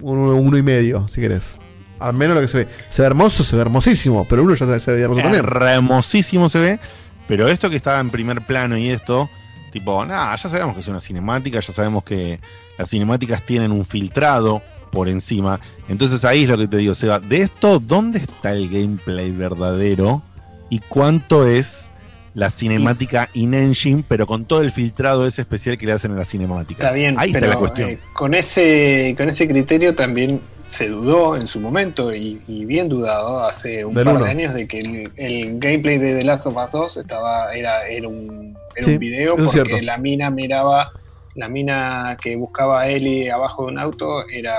un 0.00 0.18
uno, 0.18 0.34
uno 0.36 0.56
y 0.56 0.62
medio, 0.62 1.08
si 1.08 1.20
querés. 1.20 1.56
Al 2.00 2.14
menos 2.14 2.34
lo 2.34 2.40
que 2.40 2.48
se 2.48 2.58
ve. 2.64 2.68
Se 2.88 3.02
ve 3.02 3.06
hermoso, 3.06 3.44
se 3.44 3.54
ve 3.54 3.62
hermosísimo, 3.62 4.26
pero 4.28 4.42
uno 4.42 4.54
ya 4.54 4.66
se, 4.66 4.80
se 4.80 4.92
ve 4.92 5.02
hermoso 5.02 5.22
también. 5.22 5.44
hermosísimo 5.44 6.48
se 6.48 6.58
ve, 6.58 6.80
pero 7.28 7.48
esto 7.48 7.70
que 7.70 7.76
estaba 7.76 8.00
en 8.00 8.10
primer 8.10 8.44
plano 8.46 8.76
y 8.76 8.88
esto, 8.88 9.28
tipo, 9.72 10.04
nada, 10.04 10.34
ya 10.36 10.48
sabemos 10.48 10.74
que 10.74 10.80
es 10.80 10.88
una 10.88 11.00
cinemática, 11.00 11.60
ya 11.60 11.72
sabemos 11.72 12.02
que 12.02 12.40
las 12.78 12.88
cinemáticas 12.90 13.44
tienen 13.44 13.70
un 13.70 13.84
filtrado 13.84 14.62
por 14.90 15.08
encima. 15.08 15.60
Entonces 15.88 16.24
ahí 16.24 16.44
es 16.44 16.48
lo 16.48 16.58
que 16.58 16.66
te 16.66 16.78
digo, 16.78 16.94
Seba, 16.94 17.20
de 17.20 17.42
esto, 17.42 17.78
¿dónde 17.78 18.18
está 18.18 18.52
el 18.52 18.68
gameplay 18.68 19.30
verdadero? 19.30 20.22
¿Y 20.68 20.78
cuánto 20.80 21.46
es 21.46 21.90
la 22.32 22.48
cinemática 22.48 23.28
in-engine, 23.34 24.04
pero 24.08 24.26
con 24.26 24.44
todo 24.44 24.62
el 24.62 24.70
filtrado 24.70 25.26
ese 25.26 25.42
especial 25.42 25.76
que 25.76 25.86
le 25.86 25.92
hacen 25.92 26.12
en 26.12 26.16
las 26.16 26.28
cinemáticas? 26.30 26.86
Está 26.86 26.96
bien, 26.96 27.16
ahí 27.18 27.32
pero 27.32 27.46
está 27.46 27.54
la 27.54 27.60
cuestión. 27.60 27.90
eh, 27.90 27.98
con, 28.12 28.34
ese, 28.34 29.14
con 29.16 29.28
ese 29.28 29.48
criterio 29.48 29.94
también 29.94 30.40
se 30.70 30.88
dudó 30.88 31.36
en 31.36 31.48
su 31.48 31.58
momento, 31.58 32.14
y, 32.14 32.40
y 32.46 32.64
bien 32.64 32.88
dudado, 32.88 33.42
hace 33.44 33.84
un 33.84 33.92
Del 33.94 34.04
par 34.04 34.14
uno. 34.16 34.24
de 34.24 34.30
años, 34.30 34.54
de 34.54 34.68
que 34.68 34.78
el, 34.80 35.12
el 35.16 35.58
gameplay 35.58 35.98
de 35.98 36.14
The 36.16 36.24
Last 36.24 36.46
of 36.46 36.56
Us 36.56 36.70
2 36.72 36.96
estaba, 36.98 37.52
era, 37.52 37.88
era, 37.88 38.06
un, 38.06 38.56
era 38.76 38.86
Sí, 38.86 38.92
un 38.92 38.98
video 39.00 39.34
porque 39.34 39.50
cierto. 39.50 39.76
la 39.82 39.98
mina 39.98 40.30
miraba, 40.30 40.92
la 41.34 41.48
mina 41.48 42.16
que 42.22 42.36
buscaba 42.36 42.82
a 42.82 42.88
Ellie 42.88 43.32
abajo 43.32 43.66
de 43.66 43.72
un 43.72 43.78
auto 43.80 44.28
era, 44.28 44.56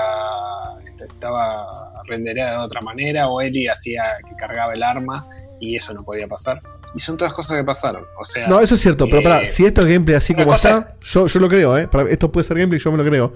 este, 0.86 1.04
estaba 1.04 1.66
rendereada 2.06 2.58
de 2.58 2.64
otra 2.66 2.82
manera, 2.82 3.28
o 3.28 3.40
Eli 3.40 3.68
hacía 3.68 4.02
que 4.28 4.36
cargaba 4.36 4.74
el 4.74 4.82
arma 4.82 5.24
y 5.60 5.76
eso 5.76 5.94
no 5.94 6.04
podía 6.04 6.28
pasar. 6.28 6.60
Y 6.94 6.98
son 6.98 7.16
todas 7.16 7.32
cosas 7.32 7.56
que 7.56 7.64
pasaron. 7.64 8.04
O 8.20 8.24
sea, 8.26 8.46
No, 8.48 8.60
eso 8.60 8.74
es 8.74 8.82
cierto, 8.82 9.06
pero 9.06 9.20
eh, 9.20 9.22
pará, 9.22 9.46
si 9.46 9.64
esto 9.64 9.80
es 9.80 9.86
gameplay 9.86 10.16
así 10.16 10.34
como 10.34 10.54
está, 10.54 10.94
yo, 11.00 11.26
yo 11.26 11.40
lo 11.40 11.48
creo, 11.48 11.78
¿eh? 11.78 11.88
Para- 11.88 12.10
esto 12.10 12.30
puede 12.30 12.46
ser 12.46 12.58
gameplay, 12.58 12.78
yo 12.78 12.92
me 12.92 12.98
lo 12.98 13.04
creo. 13.08 13.32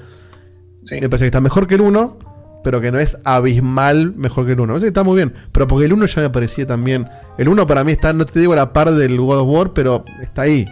Sí. 0.85 0.97
Me 1.01 1.09
parece 1.09 1.25
que 1.25 1.29
está 1.29 1.41
mejor 1.41 1.67
que 1.67 1.77
el 1.77 1.81
1, 1.81 2.19
pero 2.67 2.81
que 2.81 2.91
no 2.91 2.99
es 2.99 3.17
abismal 3.23 4.12
mejor 4.17 4.45
que 4.45 4.53
el 4.55 4.59
1. 4.61 4.67
Me 4.67 4.73
parece 4.73 4.86
que 4.86 4.89
está 4.89 5.05
muy 5.05 5.15
bien, 5.15 5.33
pero 5.53 5.69
porque 5.69 5.85
el 5.85 5.93
1 5.93 6.05
ya 6.07 6.23
me 6.23 6.31
parecía 6.31 6.67
también. 6.67 7.07
El 7.39 7.49
1 7.49 7.65
para 7.65 7.85
mí 7.85 7.93
está, 7.93 8.12
no 8.12 8.27
te 8.27 8.41
digo 8.41 8.55
a 8.55 8.57
la 8.57 8.73
par 8.73 8.91
del 8.91 9.20
God 9.20 9.39
of 9.39 9.49
War, 9.49 9.70
pero 9.73 10.05
está 10.20 10.43
ahí. 10.43 10.67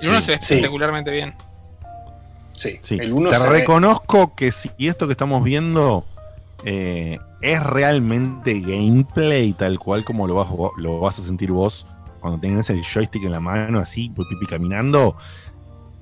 El 0.00 0.08
uno 0.08 0.22
se 0.22 0.32
ve 0.32 0.38
Sí. 0.38 0.54
espectacularmente 0.54 1.10
bien. 1.10 1.34
Sí, 2.52 2.78
Sí, 2.80 2.96
el 2.98 3.12
uno 3.12 3.28
te 3.28 3.36
se 3.36 3.42
ve- 3.42 3.50
reconozco 3.50 4.34
que 4.34 4.52
si 4.52 4.70
esto 4.78 5.06
que 5.06 5.12
estamos 5.12 5.44
viendo 5.44 6.06
eh, 6.64 7.18
es 7.42 7.62
realmente 7.62 8.58
gameplay 8.60 9.52
tal 9.52 9.78
cual 9.78 10.02
como 10.04 10.26
lo 10.26 10.34
vas, 10.36 10.48
lo 10.78 11.00
vas 11.00 11.18
a 11.18 11.22
sentir 11.22 11.52
vos 11.52 11.86
cuando 12.20 12.40
tengas 12.40 12.70
el 12.70 12.82
joystick 12.82 13.22
en 13.24 13.32
la 13.32 13.40
mano 13.40 13.78
así, 13.78 14.08
pi, 14.08 14.22
pi, 14.30 14.36
pi, 14.40 14.46
caminando, 14.46 15.14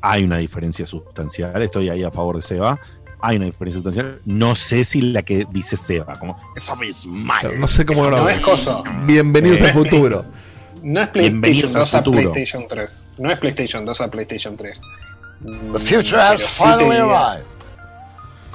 hay 0.00 0.22
una 0.22 0.36
diferencia 0.38 0.86
sustancial. 0.86 1.60
Estoy 1.62 1.88
ahí 1.88 2.04
a 2.04 2.12
favor 2.12 2.36
de 2.36 2.42
Seba. 2.42 2.78
Hay 3.20 3.36
una 3.36 3.46
diferencia 3.46 3.82
sustancial. 3.82 4.20
No 4.24 4.54
sé 4.54 4.84
si 4.84 5.00
la 5.00 5.22
que 5.22 5.46
dice 5.50 5.76
Seba, 5.76 6.18
como 6.18 6.38
es 6.54 6.68
abismal. 6.68 7.58
No 7.58 7.66
sé 7.66 7.84
cómo 7.84 8.04
lo 8.08 8.18
no 8.18 8.28
es 8.28 8.40
coso. 8.40 8.84
Bienvenidos 9.06 9.60
Eh, 9.60 9.64
al 9.66 9.72
futuro. 9.72 10.24
No 10.80 11.00
es 11.00 11.08
PlayStation 11.08 11.66
al 11.70 11.72
2 11.72 11.94
a 11.94 11.98
futuro. 11.98 12.32
PlayStation 12.32 12.68
3. 12.68 13.04
No 13.18 13.30
es 13.32 13.38
PlayStation 13.38 13.84
2 13.84 14.00
a 14.00 14.08
PlayStation 14.08 14.56
3. 14.56 14.80
The 15.72 15.78
future 15.80 16.20
has 16.20 16.46
finally 16.46 16.96
arrived. 16.98 17.44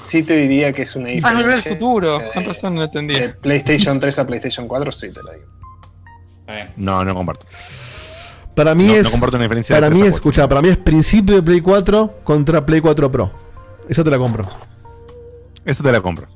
Sí 0.08 0.24
te 0.24 0.38
diría 0.38 0.72
que 0.72 0.84
es 0.84 0.96
una 0.96 1.10
Ah, 1.10 1.12
diferencia. 1.12 1.44
no, 1.46 1.50
era 1.52 1.56
el 1.58 1.62
futuro. 1.64 2.22
eh, 2.22 2.30
Con 2.34 2.46
razón 2.46 2.76
no 2.76 2.84
entendí. 2.84 3.14
de 3.16 3.30
PlayStation 3.30 4.00
3 4.00 4.20
a 4.20 4.26
PlayStation 4.26 4.68
4, 4.70 4.92
sí 4.94 5.10
te 5.12 5.22
lo 5.22 5.32
digo. 5.34 5.46
No, 6.78 7.04
no 7.04 7.14
comparto. 7.14 7.46
Para 8.56 8.74
mí 8.74 8.88
No- 8.88 8.94
es. 8.96 9.04
no 9.04 9.12
comparto 9.12 9.36
una 9.36 9.44
diferencia 9.44 9.76
Para 9.76 9.90
mí 9.90 10.02
es, 10.02 10.14
escucha, 10.16 10.48
para 10.48 10.62
mí 10.62 10.70
es 10.70 10.78
principio 10.78 11.36
de 11.36 11.44
Play 11.44 11.60
4 11.60 12.20
contra 12.24 12.66
Play 12.66 12.80
4 12.80 13.12
Pro. 13.12 13.32
Esa 13.90 14.04
te 14.04 14.10
la 14.12 14.18
compro. 14.18 14.48
Eso 15.66 15.84
te 15.84 15.92
la 15.92 16.02
compro. 16.02 16.28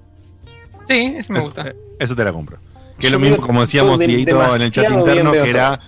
Sí, 0.90 1.16
eso 1.17 1.34
me 1.34 1.40
Eso- 1.40 1.48
gusta. 1.48 1.67
eh, 1.69 1.76
Eso 2.00 2.16
te 2.16 2.24
la 2.24 2.32
compro. 2.32 2.58
Que 3.00 3.08
es 3.08 3.11
lo 3.14 3.19
mismo, 3.19 3.38
como 3.38 3.61
decíamos, 3.61 4.00
Dieguito, 4.00 4.56
en 4.56 4.61
el 4.61 4.72
chat 4.72 4.90
interno, 4.92 5.32
que 5.32 5.50
era, 5.50 5.80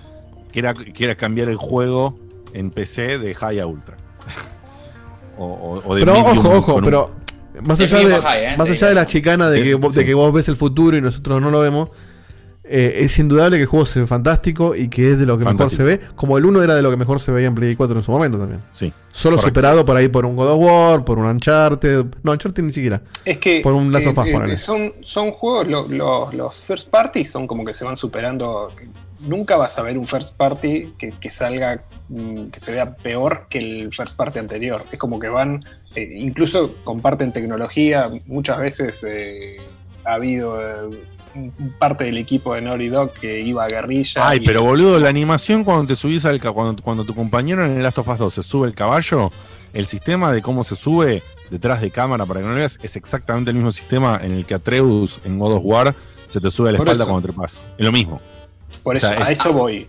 que, 0.52 0.60
era, 0.60 0.74
que 0.74 1.04
era 1.04 1.16
cambiar 1.16 1.48
el 1.50 1.58
juego 1.58 2.18
en 2.54 2.70
PC 2.72 3.18
de 3.18 3.34
high 3.34 3.60
a 3.60 3.66
ultra. 3.68 3.98
o, 5.38 5.46
o- 5.46 5.84
o 5.86 5.96
de 5.96 6.02
Pero 6.06 6.14
medium 6.14 6.38
ojo, 6.40 6.58
ojo, 6.58 6.76
un- 6.76 6.84
pero 6.84 7.12
más 7.64 7.80
allá 7.80 7.98
de, 8.00 8.22
high, 8.22 8.44
eh, 8.54 8.58
más 8.58 8.70
allá 8.70 8.88
de 8.90 8.96
la 8.96 9.08
chicana 9.08 9.50
de 9.50 9.58
Sí, 9.58 9.64
que, 9.80 9.90
sí. 9.92 10.00
de 10.00 10.06
que 10.06 10.14
vos 10.14 10.32
ves 10.34 10.48
el 10.50 10.56
futuro 10.56 10.98
y 10.98 11.02
nosotros 11.02 11.42
no 11.42 11.50
lo 11.50 11.60
vemos, 11.62 11.90
eh, 12.70 13.04
es 13.04 13.18
indudable 13.20 13.58
que 13.58 13.64
el 13.64 13.68
juego 13.68 13.86
se 13.86 14.00
ve 14.02 14.08
fantástico 14.08 14.76
y 14.76 14.88
que 14.90 15.12
es 15.12 15.18
de 15.20 15.26
lo 15.26 15.38
que 15.38 15.44
Fantástico. 15.44 15.84
mejor 15.84 16.00
se 16.00 16.06
ve, 16.08 16.14
como 16.16 16.38
el 16.38 16.46
1 16.46 16.64
era 16.64 16.76
de 16.76 16.82
lo 16.82 16.90
que 16.92 16.98
mejor 16.98 17.20
se 17.20 17.32
veía 17.32 17.48
en 17.48 17.56
Play 17.56 17.76
4 17.76 17.98
en 17.98 18.04
su 18.04 18.12
momento 18.12 18.38
también. 18.38 18.62
Sí. 18.74 18.94
Solo 19.12 19.38
correcto. 19.38 19.60
superado 19.60 19.86
por 19.86 19.98
ahí 19.98 20.08
por 20.08 20.26
un 20.26 20.36
God 20.36 20.50
of 20.52 20.60
War, 20.62 21.04
por 21.06 21.18
un 21.18 21.26
Uncharted. 21.26 22.06
No, 22.24 22.32
Uncharted 22.32 22.64
ni 22.64 22.72
siquiera. 22.74 23.02
Es 23.26 23.38
que 23.40 23.62
Por 23.62 23.74
un 23.74 23.92
Last 23.92 24.06
eh, 24.06 24.10
of 24.10 24.18
Us, 24.20 24.28
eh, 24.52 24.58
son, 24.58 24.94
son 25.02 25.32
juegos, 25.32 25.68
lo- 25.68 25.88
lo- 25.88 26.32
los 26.32 26.64
first 26.64 26.90
party 26.90 27.26
son 27.26 27.48
como 27.48 27.66
que 27.66 27.74
se 27.74 27.84
van 27.84 27.98
superando. 27.98 28.72
Nunca 29.22 29.58
vas 29.58 29.78
a 29.78 29.82
ver 29.82 29.98
un 29.98 30.08
first 30.08 30.38
party 30.38 30.94
que, 30.98 31.12
que 31.20 31.30
salga, 31.30 31.84
mm, 32.08 32.46
que 32.52 32.60
se 32.62 32.72
vea 32.72 32.96
peor 32.96 33.48
que 33.50 33.58
el 33.58 33.94
first 33.94 34.16
party 34.16 34.40
anterior. 34.40 34.84
Es 34.92 34.98
como 35.00 35.20
que 35.20 35.28
van, 35.28 35.66
eh, 35.96 36.14
incluso 36.18 36.76
comparten 36.86 37.34
tecnología. 37.34 38.10
Muchas 38.28 38.60
veces 38.60 39.04
eh, 39.06 39.58
ha 40.06 40.14
habido 40.14 40.62
eh, 40.62 40.98
parte 41.78 42.06
del 42.06 42.18
equipo 42.18 42.54
de 42.56 42.62
Naughty 42.62 42.88
Dog 42.90 43.14
que 43.14 43.40
iba 43.42 43.64
a 43.64 43.68
guerrilla. 43.68 44.28
Ay, 44.28 44.40
y- 44.42 44.46
pero 44.46 44.64
boludo, 44.64 45.00
la 45.00 45.10
animación 45.10 45.64
cuando 45.64 45.88
te 45.88 45.96
subís 45.96 46.26
al 46.26 46.40
cuando, 46.42 46.82
cuando 46.82 47.04
tu 47.06 47.14
compañero 47.14 47.66
en 47.66 47.78
el 47.78 47.84
Last 47.84 47.98
of 48.00 48.08
Us 48.08 48.18
2 48.18 48.34
se 48.34 48.44
sube 48.44 48.68
el 48.68 48.74
caballo, 48.74 49.32
el 49.74 49.86
sistema 49.86 50.32
de 50.32 50.42
cómo 50.42 50.64
se 50.64 50.76
sube 50.76 51.22
detrás 51.50 51.82
de 51.82 51.92
cámara 51.92 52.26
para 52.26 52.40
que 52.40 52.46
no 52.46 52.52
lo 52.54 52.58
veas 52.58 52.80
es 52.84 52.96
exactamente 52.96 53.52
el 53.52 53.56
mismo 53.56 53.72
sistema 53.72 54.20
en 54.24 54.32
el 54.34 54.46
que 54.46 54.54
Atreus 54.56 55.20
en 55.26 55.40
God 55.40 55.54
of 55.54 55.62
War 55.66 55.96
se 56.28 56.40
te 56.40 56.52
sube 56.52 56.70
a 56.70 56.72
la 56.74 56.78
Por 56.78 56.88
espalda 56.88 57.04
eso. 57.06 57.12
cuando 57.12 57.28
trepas. 57.28 57.66
Es 57.78 57.86
lo 57.86 57.92
mismo. 57.92 58.22
Por 58.84 58.96
O 58.96 58.98
eso, 58.98 59.08
a 59.08 59.14
es- 59.16 59.32
eso 59.32 59.52
voy. 59.54 59.88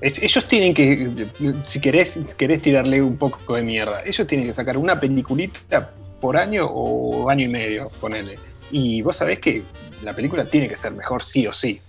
Es- 0.00 0.22
ellos 0.22 0.46
tienen 0.46 0.74
que, 0.74 1.26
si 1.64 1.80
querés, 1.80 2.20
si 2.24 2.36
querés 2.36 2.62
tirarle 2.62 3.02
un 3.02 3.16
poco 3.16 3.56
de 3.56 3.62
mierda, 3.62 4.02
ellos 4.04 4.26
tienen 4.26 4.46
que 4.46 4.54
sacar 4.54 4.76
una 4.78 5.00
peliculita 5.00 5.90
por 6.20 6.36
año 6.36 6.66
o 6.66 7.28
año 7.30 7.46
y 7.46 7.48
medio, 7.48 7.88
ponele. 8.00 8.38
Y 8.70 9.00
vos 9.02 9.16
sabés 9.16 9.38
que 9.40 9.64
la 10.02 10.14
película 10.14 10.48
tiene 10.48 10.68
que 10.68 10.76
ser 10.76 10.92
mejor 10.92 11.22
sí 11.22 11.46
o 11.46 11.52
sí, 11.52 11.80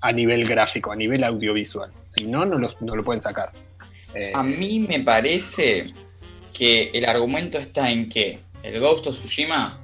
a 0.00 0.12
nivel 0.12 0.46
gráfico, 0.46 0.92
a 0.92 0.96
nivel 0.96 1.24
audiovisual. 1.24 1.90
Si 2.06 2.24
no, 2.24 2.44
no, 2.44 2.58
los- 2.58 2.80
no 2.82 2.94
lo 2.96 3.02
pueden 3.04 3.22
sacar. 3.22 3.52
Eh, 4.14 4.32
A 4.34 4.42
mí 4.42 4.80
me 4.80 5.00
parece 5.00 5.86
que 6.52 6.90
el 6.94 7.04
argumento 7.06 7.58
está 7.58 7.90
en 7.90 8.08
que 8.08 8.38
el 8.62 8.80
Ghost 8.80 9.06
of 9.08 9.18
Tsushima, 9.18 9.78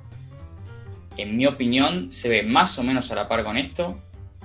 en 1.16 1.36
mi 1.36 1.46
opinión, 1.46 2.10
se 2.12 2.28
ve 2.28 2.42
más 2.42 2.78
o 2.78 2.82
menos 2.82 3.10
a 3.10 3.14
la 3.14 3.28
par 3.28 3.44
con 3.44 3.56
esto. 3.58 3.98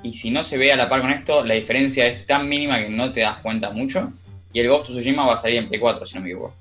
Y 0.04 0.14
si 0.14 0.30
no 0.32 0.44
se 0.44 0.58
ve 0.58 0.72
a 0.72 0.76
la 0.76 0.90
par 0.90 1.02
con 1.02 1.12
esto, 1.12 1.44
la 1.44 1.54
diferencia 1.56 2.06
es 2.06 2.26
tan 2.26 2.48
mínima 2.48 2.80
que 2.80 2.90
no 2.90 3.12
te 3.12 3.22
das 3.22 3.40
cuenta 3.40 3.72
mucho. 3.72 4.12
Y 4.54 4.60
el 4.60 4.70
Ghost 4.70 4.90
of 4.90 4.96
Tsushima 4.96 5.26
va 5.26 5.34
a 5.34 5.38
salir 5.38 5.58
en 5.58 5.68
Play 5.70 5.80
4, 5.80 6.06
si 6.06 6.16
no 6.16 6.22
me 6.22 6.28
equivoco. 6.28 6.54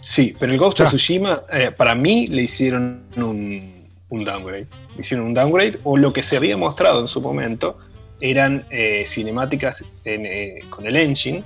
Sí, 0.00 0.34
pero 0.38 0.52
el 0.52 0.58
Ghost 0.58 0.80
of 0.80 0.88
Tsushima, 0.88 1.42
eh, 1.52 1.70
para 1.74 1.94
mí, 1.94 2.26
le 2.26 2.42
hicieron 2.42 3.04
un, 3.16 3.73
un 4.14 4.24
downgrade. 4.24 4.66
Hicieron 4.98 5.26
un 5.26 5.34
downgrade, 5.34 5.78
o 5.84 5.96
lo 5.96 6.12
que 6.12 6.22
se 6.22 6.36
había 6.36 6.56
mostrado 6.56 7.00
en 7.00 7.08
su 7.08 7.20
momento 7.20 7.78
eran 8.20 8.64
eh, 8.70 9.04
cinemáticas 9.06 9.84
en, 10.04 10.24
eh, 10.26 10.60
con 10.70 10.86
el 10.86 10.96
engine, 10.96 11.42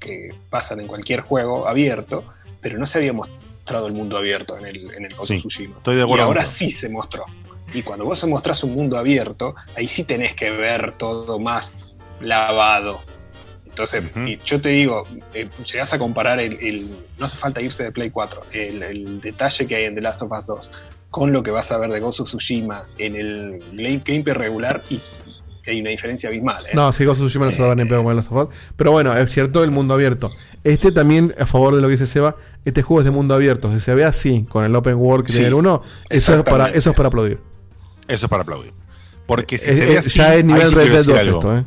que 0.00 0.30
pasan 0.50 0.80
en 0.80 0.86
cualquier 0.86 1.20
juego 1.20 1.68
abierto, 1.68 2.24
pero 2.60 2.78
no 2.78 2.86
se 2.86 2.98
había 2.98 3.12
mostrado 3.12 3.86
el 3.86 3.92
mundo 3.92 4.16
abierto 4.16 4.56
en 4.58 4.66
el, 4.66 4.90
en 4.94 5.04
el 5.06 5.12
Sí, 5.22 5.38
Tsushima. 5.38 5.76
estoy 5.76 5.94
de 5.96 6.00
y 6.00 6.04
acuerdo 6.04 6.26
con 6.26 6.36
ahora 6.36 6.46
sí 6.46 6.70
se 6.70 6.88
mostró. 6.88 7.24
Y 7.74 7.82
cuando 7.82 8.04
vos 8.04 8.24
mostrás 8.26 8.62
un 8.64 8.74
mundo 8.74 8.98
abierto, 8.98 9.54
ahí 9.76 9.86
sí 9.88 10.04
tenés 10.04 10.34
que 10.34 10.50
ver 10.50 10.94
todo 10.96 11.38
más 11.38 11.94
lavado. 12.20 13.00
Entonces, 13.66 14.02
y 14.26 14.38
yo 14.44 14.60
te 14.60 14.68
digo, 14.68 15.06
eh, 15.32 15.48
llegás 15.64 15.94
a 15.94 15.98
comparar 15.98 16.38
el, 16.40 16.58
el- 16.60 16.98
No 17.18 17.24
hace 17.26 17.36
falta 17.38 17.62
irse 17.62 17.84
de 17.84 17.92
Play 17.92 18.10
4, 18.10 18.42
el, 18.52 18.82
el 18.82 19.20
detalle 19.20 19.66
que 19.66 19.76
hay 19.76 19.84
en 19.84 19.94
The 19.94 20.02
Last 20.02 20.20
of 20.22 20.30
Us 20.32 20.46
2 20.46 20.70
con 21.12 21.32
lo 21.32 21.44
que 21.44 21.52
vas 21.52 21.70
a 21.70 21.78
ver 21.78 21.90
de 21.90 22.00
of 22.02 22.14
Tsushima 22.28 22.84
en 22.98 23.14
el 23.14 23.60
game- 23.74 24.02
gameplay 24.04 24.34
regular 24.34 24.82
y 24.90 25.00
hay 25.70 25.80
una 25.80 25.90
diferencia 25.90 26.28
abismal. 26.28 26.64
¿eh? 26.66 26.70
No, 26.74 26.92
sí, 26.92 27.06
of 27.06 27.16
Tsushima 27.18 27.44
no 27.46 27.52
se 27.52 27.62
va 27.62 27.70
a 27.70 27.74
ni 27.76 27.84
pedo 27.84 28.02
con 28.02 28.10
el 28.10 28.16
Last 28.16 28.32
of 28.32 28.48
Us. 28.48 28.54
Pero 28.76 28.90
bueno, 28.90 29.14
es 29.16 29.30
cierto 29.30 29.62
el 29.62 29.70
mundo 29.70 29.94
abierto. 29.94 30.30
Este 30.64 30.90
también, 30.90 31.32
a 31.38 31.46
favor 31.46 31.76
de 31.76 31.80
lo 31.82 31.86
que 31.86 31.92
dice 31.92 32.06
Seba, 32.06 32.34
este 32.64 32.82
juego 32.82 33.02
es 33.02 33.04
de 33.04 33.10
mundo 33.12 33.34
abierto. 33.34 33.72
Si 33.72 33.78
se 33.78 33.94
ve 33.94 34.04
así, 34.04 34.44
con 34.48 34.64
el 34.64 34.74
open 34.74 34.96
world 34.96 35.24
que 35.26 35.30
Sí, 35.32 35.38
tiene 35.38 35.48
el 35.48 35.54
1, 35.54 35.82
eso 36.10 36.34
es, 36.34 36.42
para, 36.42 36.66
eso 36.66 36.90
es 36.90 36.96
para 36.96 37.06
aplaudir. 37.08 37.38
Eso 38.08 38.26
es 38.26 38.30
para 38.30 38.42
aplaudir. 38.42 38.72
Porque 39.26 39.56
si 39.58 39.72
se 39.72 39.86
ve 39.86 39.98
así, 39.98 40.18
ya 40.18 40.34
es 40.34 40.44
nivel 40.44 40.66
sí 40.68 40.74
Red 40.74 40.84
Dead 40.84 40.92
decir 40.96 41.12
2 41.12 41.20
algo. 41.20 41.38
esto, 41.38 41.56
¿eh? 41.58 41.64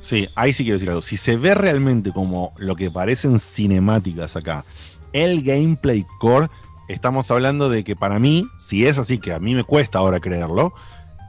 Sí, 0.00 0.28
ahí 0.34 0.52
sí 0.52 0.64
quiero 0.64 0.74
decir 0.76 0.88
algo. 0.90 1.00
Si 1.02 1.16
se 1.16 1.36
ve 1.36 1.54
realmente 1.54 2.12
como 2.12 2.52
lo 2.58 2.76
que 2.76 2.90
parecen 2.90 3.38
cinemáticas 3.38 4.36
acá, 4.36 4.64
el 5.12 5.42
gameplay 5.42 6.04
core, 6.20 6.48
estamos 6.88 7.30
hablando 7.30 7.68
de 7.68 7.84
que 7.84 7.94
para 7.96 8.18
mí, 8.18 8.46
si 8.58 8.86
es 8.86 8.98
así, 8.98 9.18
que 9.18 9.32
a 9.32 9.38
mí 9.38 9.54
me 9.54 9.64
cuesta 9.64 9.98
ahora 9.98 10.20
creerlo, 10.20 10.72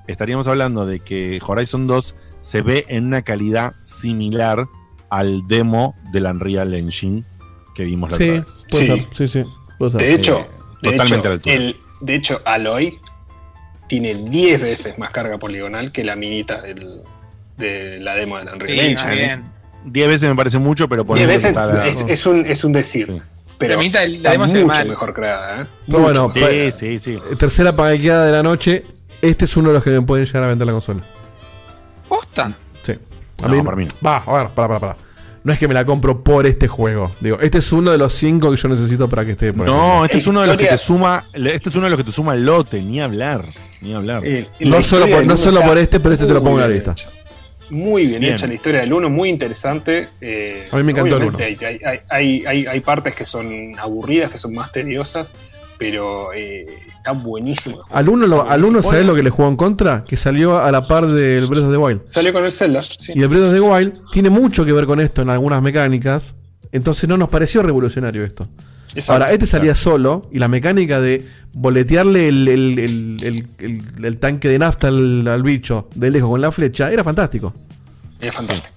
estaríamos 0.08 0.48
hablando 0.48 0.86
de 0.86 1.00
que 1.00 1.40
Horizon 1.46 1.88
2 1.88 2.16
se 2.42 2.62
ve 2.62 2.86
en 2.88 3.06
una 3.06 3.22
calidad 3.22 3.74
similar 3.84 4.68
al 5.10 5.48
demo 5.48 5.96
del 6.12 6.26
Unreal 6.26 6.74
Engine 6.74 7.24
que 7.76 7.84
vimos 7.84 8.12
la 8.12 8.18
Sí, 8.18 8.24
otra 8.30 8.42
vez. 8.42 8.66
puede 8.70 8.84
Sí. 8.84 8.88
ser, 8.88 9.08
sí, 9.12 9.28
sí, 9.28 9.50
puede 9.78 9.92
ser. 9.92 10.02
De 10.02 10.14
hecho, 10.14 10.40
Eh, 10.40 10.46
de 10.82 10.92
totalmente 10.92 11.28
hecho, 11.34 11.50
a 11.50 11.54
la 11.54 11.54
el, 11.54 11.78
de 12.02 12.16
hecho, 12.16 12.42
Aloy 12.46 13.00
tiene 13.88 14.14
10 14.14 14.62
veces 14.62 14.98
más 14.98 15.10
carga 15.10 15.38
poligonal 15.38 15.92
que 15.92 16.04
la 16.04 16.16
minita 16.16 16.62
del- 16.62 17.02
de 17.58 18.00
la 18.00 18.16
demo 18.16 18.38
del 18.38 18.48
Unreal 18.50 18.80
Sí, 18.80 18.86
Engine. 18.86 19.16
bien. 19.16 19.44
10 19.86 20.08
veces 20.08 20.30
me 20.30 20.36
parece 20.36 20.60
mucho, 20.60 20.88
pero 20.88 21.06
por 21.06 21.18
10 21.18 21.30
ejemplo, 21.30 21.62
veces 21.68 21.74
está 21.90 22.04
la- 22.04 22.08
es, 22.12 22.20
es 22.20 22.26
un, 22.26 22.46
es 22.46 22.64
un 22.64 22.72
decir. 22.74 23.22
Pero 23.60 23.80
La 23.80 24.08
la 24.08 24.32
demo 24.32 24.46
mucho 24.48 24.66
mal. 24.66 24.88
mejor 24.90 25.14
creada. 25.14 25.62
¿eh? 25.62 25.66
Pero 25.86 26.00
bueno, 26.00 26.32
mejor. 26.34 26.72
sí, 26.72 26.98
sí. 26.98 27.20
tercera 27.38 27.76
panqueada 27.76 28.26
de 28.26 28.32
la 28.32 28.42
noche. 28.42 28.86
Este 29.22 29.46
es 29.46 29.56
uno 29.58 29.68
de 29.70 29.74
los 29.76 29.84
que 29.84 29.90
me 29.92 30.02
pueden 30.02 30.26
llegar 30.26 30.44
a 30.44 30.48
vender 30.48 30.66
la 30.66 30.72
consola. 30.74 31.02
¿Posta? 32.08 32.54
Sí. 32.86 32.94
A 33.44 33.48
No, 33.48 33.56
mí, 33.56 33.62
para 33.62 33.76
mí 33.78 33.88
Va, 34.06 34.18
a 34.26 34.34
ver, 34.44 34.50
para, 34.52 34.68
para, 34.68 34.80
para. 34.80 34.98
No 35.44 35.54
es 35.54 35.60
que 35.60 35.68
me 35.68 35.74
la 35.74 35.86
compro 35.86 36.22
por 36.24 36.46
este 36.46 36.68
juego. 36.68 37.12
Digo, 37.20 37.38
este 37.40 37.60
es 37.60 37.72
uno 37.72 37.92
de 37.92 37.98
los 37.98 38.14
cinco 38.14 38.52
que 38.52 38.58
yo 38.58 38.68
necesito 38.68 39.08
para 39.08 39.26
que 39.26 39.32
esté 39.32 39.54
por 39.54 39.66
No, 39.66 39.74
ejemplo. 39.76 40.06
este 40.06 40.18
es 40.18 40.28
uno 40.28 40.42
de 40.42 40.48
los 40.48 40.58
que 40.58 40.66
te 40.68 40.78
suma, 40.78 41.26
este 41.34 41.70
es 41.70 41.76
uno 41.76 41.86
de 41.86 41.90
los 41.92 41.98
que 41.98 42.04
te 42.04 42.12
suma 42.12 42.34
el 42.34 42.46
lote, 42.46 42.82
ni 42.82 43.00
hablar, 43.00 43.46
ni 43.82 43.94
hablar. 43.94 44.26
Eh, 44.26 44.48
No 44.60 44.82
solo 44.82 45.08
por- 45.08 45.26
no 45.26 45.38
solo 45.38 45.62
por 45.62 45.78
este, 45.78 46.00
pero 46.00 46.14
este 46.14 46.26
te 46.26 46.34
lo 46.34 46.44
pongo 46.44 46.58
en 46.58 46.64
la 46.64 46.68
lista. 46.70 46.96
Muy 47.70 48.08
bien, 48.08 48.20
Bien. 48.22 48.34
hecha 48.34 48.48
la 48.48 48.54
historia 48.56 48.82
del 48.82 48.92
1, 48.94 49.10
muy 49.10 49.30
interesante. 49.30 50.08
eh, 50.22 50.68
A 50.72 50.76
mí 50.78 50.84
me 50.84 50.92
encantó 50.92 51.18
el 51.18 51.36
Hay, 51.42 51.58
hay, 51.64 52.00
hay, 52.10 52.44
hay, 52.46 52.66
hay 52.66 52.80
partes 52.82 53.14
que 53.16 53.26
son 53.26 53.78
aburridas, 53.80 54.32
que 54.32 54.40
son 54.40 54.54
más 54.54 54.72
tediosas, 54.72 55.34
pero 55.78 56.34
eh, 56.34 56.66
está 56.98 57.12
buenísimo. 57.12 57.84
Al 57.90 58.10
uno, 58.10 58.28
lo- 58.28 58.50
al 58.50 58.64
uno 58.66 58.82
¿sabés 58.82 59.06
lo 59.06 59.16
que 59.16 59.24
le 59.24 59.30
jugó 59.30 59.48
en 59.48 59.56
contra? 59.56 60.04
Que 60.04 60.18
salió 60.18 60.58
a 60.58 60.72
la 60.72 60.88
par 60.88 61.08
del 61.08 61.48
Breath 61.48 61.64
of 61.66 61.72
the 61.72 61.78
Wild. 61.78 62.02
Salió 62.08 62.34
con 62.34 62.44
el 62.44 62.52
Zelda, 62.52 62.82
sí. 62.84 63.14
Y 63.16 63.22
el 63.22 63.28
Breath 63.30 63.44
of 63.44 63.54
the 63.54 63.62
Wild 63.62 63.94
tiene 64.12 64.30
mucho 64.30 64.66
que 64.66 64.74
ver 64.74 64.86
con 64.86 65.00
esto 65.00 65.22
en 65.22 65.30
algunas 65.30 65.62
mecánicas. 65.62 66.36
Entonces 66.72 67.08
no 67.08 67.18
nos 67.18 67.30
pareció 67.30 67.64
revolucionario 67.64 68.24
esto. 68.24 68.48
Exacto. 68.96 69.14
Ahora, 69.14 69.32
este 69.32 69.46
salía 69.46 69.76
solo 69.76 70.28
y 70.32 70.38
la 70.40 70.48
mecánica 70.48 71.00
de 71.00 71.26
boletearle 71.54 72.28
el, 72.28 72.48
el- 72.48 72.80
el- 72.80 73.24
el- 73.24 73.46
el- 73.98 74.06
el 74.06 74.18
tanque 74.18 74.48
de 74.50 74.60
nafta 74.60 74.88
al, 74.88 75.28
al 75.28 75.44
bicho 75.44 75.88
de 75.96 76.12
lejos 76.12 76.30
con 76.30 76.42
la 76.42 76.52
flecha 76.52 76.92
era 76.92 77.04
fantástico. 77.04 77.54
Es 78.20 78.34
fantástico. 78.34 78.74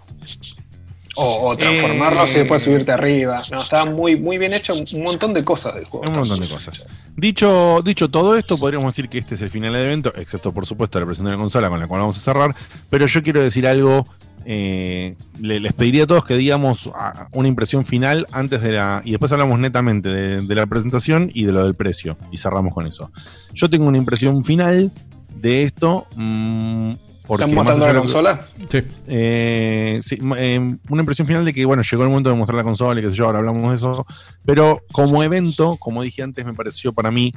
O, 1.14 1.50
o 1.50 1.56
transformarlos 1.58 2.30
y 2.30 2.38
después 2.38 2.62
subirte 2.62 2.90
arriba. 2.90 3.42
No, 3.50 3.60
estaba 3.60 3.84
muy, 3.84 4.16
muy 4.16 4.38
bien 4.38 4.54
hecho 4.54 4.72
un 4.74 5.02
montón 5.02 5.34
de 5.34 5.44
cosas 5.44 5.74
del 5.74 5.84
juego. 5.84 6.06
Un 6.10 6.16
montón 6.20 6.40
de 6.40 6.48
cosas. 6.48 6.86
Dicho, 7.14 7.82
dicho 7.84 8.10
todo 8.10 8.34
esto, 8.34 8.56
podríamos 8.56 8.94
decir 8.94 9.10
que 9.10 9.18
este 9.18 9.34
es 9.34 9.42
el 9.42 9.50
final 9.50 9.74
del 9.74 9.84
evento, 9.84 10.10
excepto 10.16 10.52
por 10.52 10.64
supuesto 10.64 10.98
la 10.98 11.04
presentación 11.04 11.32
de 11.32 11.36
la 11.36 11.42
consola 11.42 11.68
con 11.68 11.80
la 11.80 11.86
cual 11.86 12.00
vamos 12.00 12.16
a 12.16 12.20
cerrar. 12.20 12.56
Pero 12.88 13.06
yo 13.06 13.22
quiero 13.22 13.42
decir 13.42 13.66
algo. 13.66 14.06
Eh, 14.44 15.14
le- 15.40 15.60
les 15.60 15.72
pediría 15.72 16.04
a 16.04 16.06
todos 16.06 16.24
que 16.24 16.36
digamos 16.36 16.90
ah, 16.94 17.28
una 17.32 17.48
impresión 17.48 17.84
final 17.84 18.26
antes 18.32 18.60
de 18.62 18.72
la. 18.72 19.02
Y 19.04 19.10
después 19.10 19.30
hablamos 19.32 19.58
netamente 19.58 20.08
de, 20.08 20.40
de 20.42 20.54
la 20.54 20.66
presentación 20.66 21.30
y 21.32 21.44
de 21.44 21.52
lo 21.52 21.64
del 21.64 21.74
precio. 21.74 22.16
Y 22.30 22.36
cerramos 22.38 22.72
con 22.74 22.86
eso. 22.86 23.10
Yo 23.54 23.68
tengo 23.70 23.86
una 23.86 23.98
impresión 23.98 24.44
final 24.44 24.90
de 25.34 25.62
esto. 25.64 26.06
mm, 26.16 26.92
porque 27.26 27.44
¿Están 27.44 27.54
mostrando 27.54 27.86
la 27.86 27.92
que- 27.92 27.98
consola? 27.98 28.40
Sí. 28.68 28.78
eh, 29.06 30.00
sí, 30.02 30.18
eh, 30.36 30.76
una 30.90 31.02
impresión 31.02 31.26
final 31.26 31.44
de 31.44 31.54
que, 31.54 31.64
bueno, 31.64 31.82
llegó 31.88 32.02
el 32.02 32.08
momento 32.08 32.30
de 32.30 32.36
mostrar 32.36 32.56
la 32.56 32.64
consola 32.64 33.00
y 33.00 33.04
qué 33.04 33.10
sé 33.10 33.16
yo, 33.16 33.26
ahora 33.26 33.38
hablamos 33.38 33.70
de 33.70 33.76
eso. 33.76 34.04
Pero 34.44 34.82
como 34.90 35.22
evento, 35.22 35.76
como 35.78 36.02
dije 36.02 36.22
antes, 36.22 36.44
me 36.44 36.52
pareció 36.52 36.92
para 36.92 37.10
mí 37.12 37.32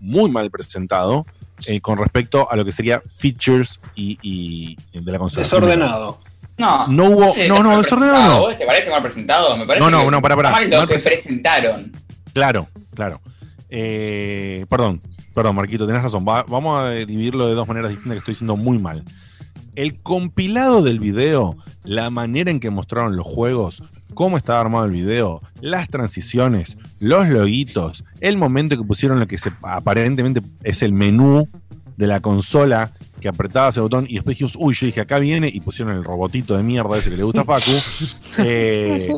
muy 0.00 0.30
mal 0.30 0.50
presentado 0.50 1.26
eh, 1.66 1.80
con 1.80 1.98
respecto 1.98 2.50
a 2.50 2.56
lo 2.56 2.64
que 2.64 2.72
sería 2.72 3.00
features 3.18 3.80
y, 3.94 4.18
y 4.22 4.76
de 4.98 5.12
la 5.12 5.18
consola. 5.18 5.44
Desordenado. 5.44 6.18
No, 6.58 6.88
No 6.88 7.04
hubo- 7.10 7.34
no, 7.48 7.62
no, 7.62 7.78
desordenado 7.82 8.34
no. 8.34 8.40
¿Vos 8.40 8.56
¿Te 8.56 8.64
parece 8.66 8.90
mal 8.90 9.02
presentado? 9.02 9.56
Me 9.56 9.66
parece 9.66 9.84
No, 9.84 9.90
no, 9.90 10.10
no, 10.10 10.22
pará. 10.22 10.34
está 10.34 10.50
mal 10.50 10.70
lo 10.70 10.78
Mal 10.78 10.88
que 10.88 10.94
presen- 10.94 11.02
presentaron. 11.04 11.92
Claro, 12.32 12.68
claro. 12.94 13.20
Eh, 13.68 14.64
perdón, 14.68 15.00
perdón, 15.34 15.56
Marquito, 15.56 15.86
tenés 15.86 16.02
razón. 16.02 16.24
Va- 16.26 16.44
vamos 16.48 16.80
a 16.80 16.90
dividirlo 16.90 17.46
de 17.48 17.54
dos 17.54 17.66
maneras 17.68 17.90
distintas 17.90 18.12
que 18.14 18.18
estoy 18.18 18.32
diciendo 18.32 18.56
muy 18.56 18.78
mal. 18.78 19.02
El 19.74 20.00
compilado 20.00 20.82
del 20.82 21.00
video, 21.00 21.56
la 21.84 22.08
manera 22.08 22.50
en 22.50 22.60
que 22.60 22.70
mostraron 22.70 23.16
los 23.16 23.26
juegos, 23.26 23.82
cómo 24.14 24.38
estaba 24.38 24.60
armado 24.60 24.86
el 24.86 24.92
video, 24.92 25.40
las 25.60 25.88
transiciones, 25.90 26.78
los 27.00 27.28
loguitos, 27.28 28.04
el 28.20 28.38
momento 28.38 28.76
que 28.78 28.84
pusieron 28.84 29.20
lo 29.20 29.26
que 29.26 29.36
se, 29.36 29.52
aparentemente 29.62 30.40
es 30.62 30.82
el 30.82 30.92
menú 30.92 31.46
de 31.96 32.06
la 32.06 32.20
consola, 32.20 32.92
que 33.20 33.28
apretaba 33.28 33.70
ese 33.70 33.80
botón 33.80 34.06
y 34.08 34.14
después 34.14 34.34
dijimos, 34.34 34.56
uy, 34.58 34.74
yo 34.74 34.86
dije, 34.86 35.00
acá 35.00 35.18
viene 35.18 35.48
y 35.52 35.60
pusieron 35.60 35.94
el 35.94 36.04
robotito 36.04 36.56
de 36.56 36.62
mierda 36.62 36.98
ese 36.98 37.10
que 37.10 37.16
le 37.16 37.22
gusta 37.22 37.42
a 37.42 37.44
Facu. 37.44 37.70
Eh, 38.38 39.08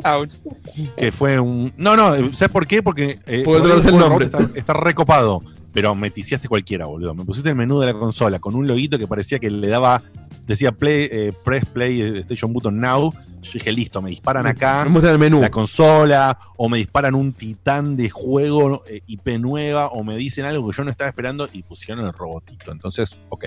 que 0.96 1.10
fue 1.10 1.40
un. 1.40 1.72
No, 1.76 1.96
no, 1.96 2.14
¿sabes 2.32 2.52
por 2.52 2.68
qué? 2.68 2.84
Porque. 2.84 3.18
eh, 3.26 3.42
conoces 3.42 3.86
el 3.86 3.98
nombre. 3.98 4.26
Está, 4.26 4.48
está 4.54 4.72
recopado. 4.74 5.42
Pero 5.72 5.94
me 5.94 6.10
ticiaste 6.10 6.48
cualquiera, 6.48 6.86
boludo. 6.86 7.14
Me 7.14 7.24
pusiste 7.24 7.50
el 7.50 7.54
menú 7.54 7.80
de 7.80 7.86
la 7.86 7.94
consola 7.94 8.38
con 8.38 8.54
un 8.54 8.66
loguito 8.66 8.98
que 8.98 9.06
parecía 9.06 9.38
que 9.38 9.50
le 9.50 9.68
daba. 9.68 10.02
Decía 10.46 10.72
play, 10.72 11.08
eh, 11.10 11.32
press 11.44 11.66
play 11.66 12.00
eh, 12.00 12.18
station 12.20 12.52
button 12.52 12.80
now. 12.80 13.12
Yo 13.48 13.54
dije, 13.54 13.72
listo, 13.72 14.00
me 14.02 14.10
disparan 14.10 14.46
acá. 14.46 14.84
Me 14.84 14.90
muestran 14.90 15.14
el 15.14 15.18
menú. 15.18 15.40
La 15.40 15.50
consola. 15.50 16.38
O 16.56 16.68
me 16.68 16.78
disparan 16.78 17.14
un 17.14 17.32
titán 17.32 17.96
de 17.96 18.10
juego 18.10 18.82
eh, 18.86 19.00
IP 19.06 19.28
nueva. 19.38 19.88
O 19.88 20.04
me 20.04 20.16
dicen 20.16 20.44
algo 20.44 20.70
que 20.70 20.76
yo 20.76 20.84
no 20.84 20.90
estaba 20.90 21.08
esperando. 21.08 21.48
Y 21.52 21.62
pusieron 21.62 22.04
el 22.06 22.12
robotito. 22.12 22.70
Entonces, 22.72 23.18
ok. 23.30 23.46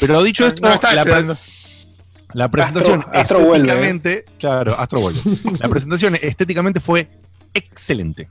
Pero 0.00 0.22
dicho 0.22 0.46
esto, 0.46 0.62
No 0.62 0.70
la, 0.74 0.80
pre- 0.80 0.90
esperando. 0.98 1.38
la 2.34 2.50
presentación 2.50 3.00
Astro- 3.00 3.18
Astro 3.20 3.38
vuelve, 3.40 3.56
estéticamente, 3.68 4.24
claro, 4.38 4.74
Astro 4.78 5.00
vuelve. 5.00 5.20
La 5.60 5.68
presentación 5.68 6.16
estéticamente 6.20 6.80
fue 6.80 7.08
excelente. 7.58 8.28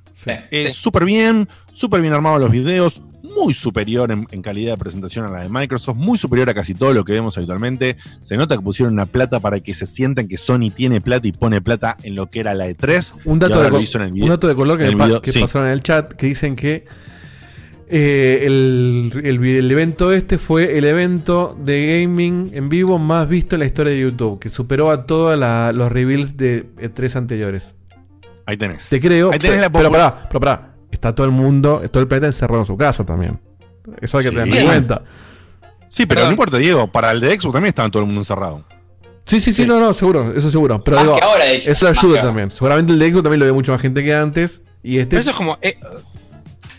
Eh, 0.51 0.69
Súper 0.71 1.05
bien, 1.05 1.47
súper 1.71 2.01
bien 2.01 2.13
armados 2.13 2.39
los 2.41 2.51
videos, 2.51 3.01
muy 3.23 3.53
superior 3.53 4.11
en, 4.11 4.25
en 4.31 4.41
calidad 4.41 4.71
de 4.73 4.77
presentación 4.77 5.25
a 5.25 5.29
la 5.29 5.41
de 5.43 5.49
Microsoft, 5.49 5.95
muy 5.97 6.17
superior 6.17 6.49
a 6.49 6.53
casi 6.53 6.73
todo 6.73 6.91
lo 6.93 7.05
que 7.05 7.11
vemos 7.13 7.37
habitualmente. 7.37 7.97
Se 8.21 8.35
nota 8.37 8.55
que 8.55 8.61
pusieron 8.63 8.93
una 8.93 9.05
plata 9.05 9.39
para 9.39 9.59
que 9.59 9.73
se 9.75 9.85
sientan 9.85 10.27
que 10.27 10.37
Sony 10.37 10.71
tiene 10.73 11.01
plata 11.01 11.27
y 11.27 11.31
pone 11.33 11.61
plata 11.61 11.97
en 12.03 12.15
lo 12.15 12.27
que 12.29 12.39
era 12.39 12.53
la 12.55 12.65
de 12.65 12.73
3 12.75 13.13
Un 13.25 13.37
dato, 13.39 13.61
de, 13.61 13.69
co- 13.69 13.77
un 14.23 14.29
dato 14.29 14.47
de 14.47 14.55
color 14.55 14.77
que, 14.77 14.83
en 14.85 14.89
el 14.89 14.95
me 14.95 14.99
pa- 14.99 15.05
video- 15.07 15.21
que 15.21 15.31
sí. 15.31 15.39
pasaron 15.39 15.67
en 15.67 15.73
el 15.73 15.83
chat 15.83 16.11
que 16.13 16.25
dicen 16.25 16.55
que 16.55 16.85
eh, 17.89 18.43
el, 18.45 19.11
el 19.23 19.71
evento 19.71 20.11
este 20.11 20.37
fue 20.37 20.77
el 20.77 20.83
evento 20.85 21.57
de 21.63 22.01
gaming 22.01 22.49
en 22.53 22.67
vivo 22.67 22.99
más 22.99 23.29
visto 23.29 23.55
en 23.55 23.59
la 23.61 23.65
historia 23.65 23.93
de 23.93 23.99
YouTube, 24.01 24.39
que 24.39 24.49
superó 24.49 24.91
a 24.91 25.05
todos 25.05 25.37
los 25.75 25.91
reveals 25.91 26.35
de 26.35 26.65
eh, 26.79 26.89
tres 26.89 27.15
anteriores. 27.15 27.75
Ahí 28.47 28.57
tenés. 28.57 28.89
Te 28.89 28.99
creo, 28.99 29.31
Ahí 29.31 29.37
tenés 29.37 29.57
pero, 29.57 29.61
la 29.61 29.69
pero 29.71 29.91
pará, 29.91 30.27
pero 30.27 30.39
pará, 30.39 30.73
está 30.89 31.13
todo 31.13 31.27
el 31.27 31.31
mundo, 31.33 31.81
todo 31.91 32.01
el 32.01 32.07
planeta 32.07 32.25
encerrado 32.27 32.61
en 32.61 32.65
su 32.65 32.75
casa 32.75 33.05
también. 33.05 33.39
Eso 34.01 34.17
hay 34.17 34.23
que 34.23 34.29
Sí. 34.31 34.35
tener 34.35 34.57
en 34.57 34.65
cuenta. 34.65 35.01
Sí, 35.89 36.05
pero 36.05 36.25
no 36.25 36.31
importa, 36.31 36.57
Diego, 36.57 36.91
para 36.91 37.11
el 37.11 37.19
de 37.19 37.29
Xbox 37.39 37.53
también 37.53 37.69
estaba 37.69 37.89
todo 37.89 38.01
el 38.01 38.07
mundo 38.07 38.21
encerrado. 38.21 38.63
Sí, 39.25 39.39
sí, 39.41 39.51
sí, 39.53 39.65
no, 39.65 39.79
no, 39.79 39.93
seguro, 39.93 40.33
eso 40.35 40.49
seguro. 40.49 40.81
Pero 40.83 40.95
Más 40.97 41.05
digo, 41.05 41.17
que 41.17 41.23
ahora, 41.25 41.43
de 41.45 41.55
hecho, 41.57 41.71
eso 41.71 41.87
ayuda 41.87 42.07
ahora. 42.19 42.21
también. 42.23 42.51
Seguramente 42.51 42.93
el 42.93 42.99
de 42.99 43.11
Xbox 43.11 43.23
también 43.23 43.39
lo 43.41 43.45
ve 43.45 43.51
mucha 43.51 43.71
más 43.73 43.81
gente 43.81 44.03
que 44.03 44.13
antes. 44.15 44.61
Y 44.81 44.99
este. 44.99 45.09
Pero 45.09 45.21
eso 45.21 45.29
es 45.31 45.35
como. 45.35 45.57
eh, 45.61 45.77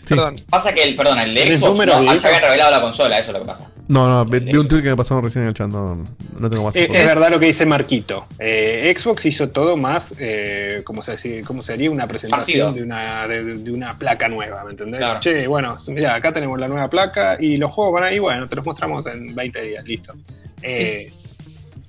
Perdón. 0.07 0.33
Pasa 0.49 0.73
que 0.73 0.81
el, 0.83 0.95
perdón, 0.95 1.19
el 1.19 1.35
de 1.35 1.43
¿Tenés 1.43 1.59
Xbox 1.59 1.85
no, 1.85 1.93
habían 1.93 2.41
revelado 2.41 2.71
la 2.71 2.81
consola, 2.81 3.19
eso 3.19 3.29
es 3.29 3.33
lo 3.33 3.39
que 3.41 3.45
pasa. 3.45 3.69
No, 3.89 4.07
no, 4.07 4.23
vi 4.23 4.39
vi 4.39 4.55
un 4.55 4.67
tweet 4.67 4.83
que 4.83 4.89
me 4.89 4.95
pasaron 4.95 5.23
recién 5.23 5.41
en 5.43 5.49
el 5.49 5.55
chat, 5.55 5.67
no, 5.67 6.07
no 6.39 6.49
tengo 6.49 6.63
más 6.63 6.75
Eh, 6.75 6.87
Es, 6.93 7.05
verdad 7.05 7.31
lo 7.31 7.39
que 7.39 7.47
dice 7.47 7.65
Marquito. 7.65 8.27
Eh, 8.37 8.93
Xbox 8.95 9.25
hizo 9.25 9.49
todo 9.49 9.75
más, 9.77 10.13
eh, 10.19 10.83
como 10.85 11.01
se 11.01 11.13
dice, 11.13 11.41
cómo 11.41 11.63
sería 11.63 11.89
una 11.89 12.07
presentación 12.07 12.75
de 12.75 12.83
una, 12.83 13.27
de, 13.27 13.55
de 13.55 13.71
una 13.71 13.97
placa 13.97 14.29
nueva, 14.29 14.63
¿me 14.63 14.71
entendés? 14.71 14.99
Claro. 14.99 15.19
Che, 15.19 15.47
bueno, 15.47 15.75
mira, 15.87 16.13
acá 16.13 16.31
tenemos 16.31 16.59
la 16.59 16.67
nueva 16.67 16.87
placa 16.87 17.37
y 17.39 17.57
los 17.57 17.71
juegos 17.71 17.95
van 17.95 18.03
ahí, 18.03 18.19
bueno, 18.19 18.47
te 18.47 18.55
los 18.55 18.65
mostramos 18.65 19.07
en 19.07 19.33
20 19.33 19.61
días, 19.63 19.83
listo. 19.83 20.13
Eh, 20.61 21.11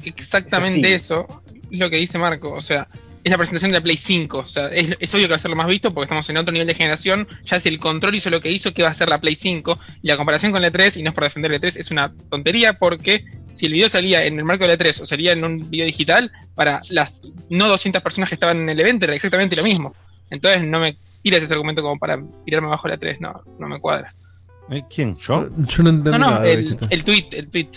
Exactamente 0.03 0.95
Es 0.95 1.03
eso 1.05 1.27
es 1.70 1.79
lo 1.79 1.91
que 1.91 1.97
dice 1.97 2.17
Marco. 2.19 2.53
O 2.53 2.62
sea, 2.62 2.89
es 3.23 3.31
la 3.31 3.37
presentación 3.37 3.71
de 3.71 3.79
la 3.79 3.83
Play 3.83 3.97
5. 3.97 4.39
O 4.39 4.47
sea, 4.47 4.69
es, 4.69 4.97
es 4.99 5.15
obvio 5.15 5.27
que 5.27 5.31
va 5.31 5.37
a 5.37 5.41
ser 5.41 5.51
lo 5.51 5.57
más 5.57 5.67
visto 5.67 5.93
porque 5.93 6.05
estamos 6.05 6.29
en 6.31 6.37
otro 6.39 6.53
nivel 6.53 6.67
de 6.69 6.75
generación. 6.75 7.29
Ya 7.45 7.61
si 7.61 7.69
el 7.69 7.79
control 7.79 8.15
hizo 8.15 8.31
lo 8.31 8.41
que 8.41 8.51
hizo, 8.51 8.73
que 8.73 8.83
va 8.83 8.89
a 8.89 8.95
ser 8.95 9.09
la 9.09 9.21
Play 9.21 9.35
5. 9.35 9.79
Y 10.03 10.09
la 10.09 10.17
comparación 10.17 10.53
con 10.53 10.63
la 10.63 10.71
3, 10.71 10.97
y 10.97 11.03
no 11.03 11.11
es 11.11 11.15
por 11.15 11.25
defender 11.25 11.51
la 11.51 11.61
3, 11.61 11.77
es 11.77 11.91
una 11.91 12.13
tontería 12.31 12.73
porque 12.75 13.25
si 13.55 13.67
el 13.67 13.73
video 13.73 13.89
salía 13.89 14.25
en 14.25 14.39
el 14.39 14.45
marco 14.45 14.65
de 14.65 14.69
la 14.71 14.77
3 14.77 15.01
o 15.03 15.07
salía 15.07 15.33
en 15.33 15.45
un 15.45 15.69
video 15.69 15.85
digital, 15.87 16.31
para 16.55 16.81
las 16.89 17.23
no 17.51 17.69
200 17.69 18.03
personas 18.03 18.29
que 18.31 18.37
estaban 18.37 18.59
en 18.59 18.69
el 18.71 18.81
evento 18.81 19.05
era 19.05 19.15
exactamente 19.15 19.57
lo 19.57 19.65
mismo. 19.65 19.95
Entonces 20.31 20.63
no 20.65 20.81
me 20.81 20.97
tires 21.23 21.43
ese 21.43 21.53
argumento 21.53 21.83
como 21.83 21.99
para 21.99 22.19
tirarme 22.47 22.69
abajo 22.69 22.89
la 22.89 22.97
3. 22.97 23.21
No, 23.21 23.43
no 23.59 23.69
me 23.69 23.79
cuadra. 23.81 24.09
¿Eh? 24.71 24.83
¿Quién? 24.89 25.17
¿Yo? 25.19 25.49
Yo 25.67 25.83
no 25.83 25.91
entendí 25.91 26.11
No, 26.13 26.19
no, 26.19 26.31
nada. 26.31 26.49
el, 26.49 26.79
el 26.89 27.05
tweet, 27.05 27.27
el 27.33 27.49
tweet. 27.51 27.69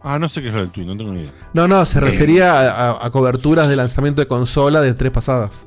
Ah, 0.00 0.18
no 0.18 0.28
sé 0.28 0.40
qué 0.42 0.48
es 0.48 0.54
lo 0.54 0.60
del 0.60 0.70
tweet, 0.70 0.84
no 0.86 0.96
tengo 0.96 1.12
ni 1.12 1.20
idea. 1.22 1.32
No, 1.52 1.66
no, 1.68 1.84
se 1.86 1.98
refería 2.00 2.52
a, 2.70 2.90
a- 2.92 3.06
a 3.06 3.10
coberturas 3.10 3.68
de 3.68 3.76
lanzamiento 3.76 4.20
de 4.20 4.28
consola 4.28 4.80
de 4.80 4.94
tres 4.94 5.10
pasadas. 5.12 5.66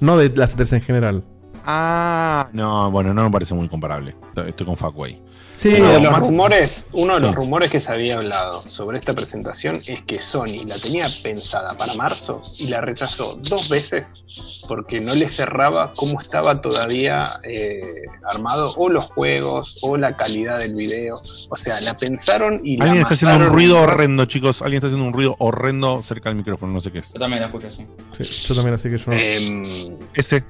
No 0.00 0.16
de 0.16 0.30
las 0.30 0.54
tres 0.56 0.72
en 0.72 0.80
general. 0.80 1.24
Ah, 1.64 2.48
no, 2.52 2.90
bueno, 2.90 3.12
no 3.12 3.24
me 3.24 3.30
parece 3.30 3.54
muy 3.54 3.68
comparable. 3.68 4.14
Estoy 4.46 4.66
con 4.66 4.76
ahí. 5.04 5.20
Sí, 5.56 5.74
uno 5.78 5.88
de 5.88 6.00
los 6.00 6.12
más- 6.12 6.20
rumores, 6.20 6.86
uno 6.92 7.14
de 7.14 7.20
Sí. 7.20 7.26
los 7.26 7.34
rumores 7.34 7.70
que 7.70 7.80
se 7.80 7.90
había 7.90 8.16
hablado 8.16 8.68
sobre 8.68 8.98
esta 8.98 9.14
presentación 9.14 9.80
es 9.86 10.02
que 10.02 10.20
Sony 10.20 10.64
la 10.66 10.76
tenía 10.78 11.06
pensada 11.22 11.72
para 11.78 11.94
marzo 11.94 12.42
y 12.58 12.66
la 12.66 12.82
rechazó 12.82 13.38
dos 13.40 13.70
veces 13.70 14.24
porque 14.68 15.00
no 15.00 15.14
le 15.14 15.28
cerraba 15.30 15.94
cómo 15.96 16.20
estaba 16.20 16.60
todavía 16.60 17.40
eh, 17.42 17.82
armado 18.28 18.74
o 18.76 18.90
los 18.90 19.06
juegos 19.06 19.78
o 19.80 19.96
la 19.96 20.14
calidad 20.14 20.58
del 20.58 20.74
video. 20.74 21.16
O 21.48 21.56
sea, 21.56 21.80
la 21.80 21.96
pensaron 21.96 22.60
y 22.62 22.76
la 22.76 22.84
Alguien 22.84 23.00
está 23.02 23.14
haciendo 23.14 23.38
un 23.46 23.50
ruido 23.52 23.78
en- 23.78 23.84
horrendo, 23.84 24.24
chicos. 24.26 24.60
Alguien 24.60 24.76
está 24.78 24.88
haciendo 24.88 25.06
un 25.06 25.14
ruido 25.14 25.36
horrendo 25.38 26.02
cerca 26.02 26.28
del 26.28 26.36
micrófono, 26.36 26.74
no 26.74 26.80
sé 26.82 26.92
qué 26.92 26.98
es. 26.98 27.14
Yo 27.14 27.18
también 27.18 27.40
lo 27.40 27.46
escucho 27.46 27.68
así. 27.68 27.86
Sí, 28.18 28.24
yo 28.48 28.54
también 28.54 28.74
así 28.74 28.90
que 28.90 28.98
yo 28.98 29.04
no. 29.10 29.12
Em, 29.16 29.96
Ese. 30.12 30.44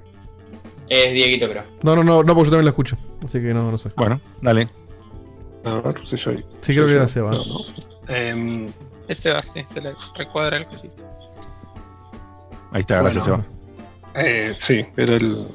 Es 0.88 1.12
Dieguito, 1.12 1.48
creo. 1.48 1.62
No, 1.82 1.94
no, 1.96 2.02
no, 2.04 2.22
no, 2.24 2.34
porque 2.34 2.46
yo 2.46 2.50
también 2.50 2.64
la 2.64 2.70
escucho. 2.70 2.96
Así 3.24 3.40
que 3.40 3.54
no, 3.54 3.70
no 3.70 3.78
sé. 3.78 3.90
Bueno, 3.96 4.20
dale. 4.40 4.68
A 5.66 5.80
ver 5.80 6.06
si 6.06 6.16
soy. 6.16 6.44
Sí, 6.62 6.72
creo 6.74 6.86
que 6.86 6.94
era 6.94 7.08
Seba. 7.08 7.32
¿no? 7.32 8.70
Ese 9.08 9.32
va, 9.32 9.38
sí, 9.40 9.64
se 9.72 9.80
le 9.80 9.92
recuadra 10.16 10.56
el 10.58 10.66
cosito. 10.66 10.94
Ahí 12.72 12.80
está, 12.80 13.00
gracias, 13.02 13.28
Bueno. 13.28 13.44
Seba. 13.44 14.24
Eh, 14.24 14.52
sí, 14.56 14.84
era 14.96 15.14
el, 15.14 15.46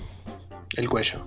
el 0.77 0.90
cuello. 0.90 1.25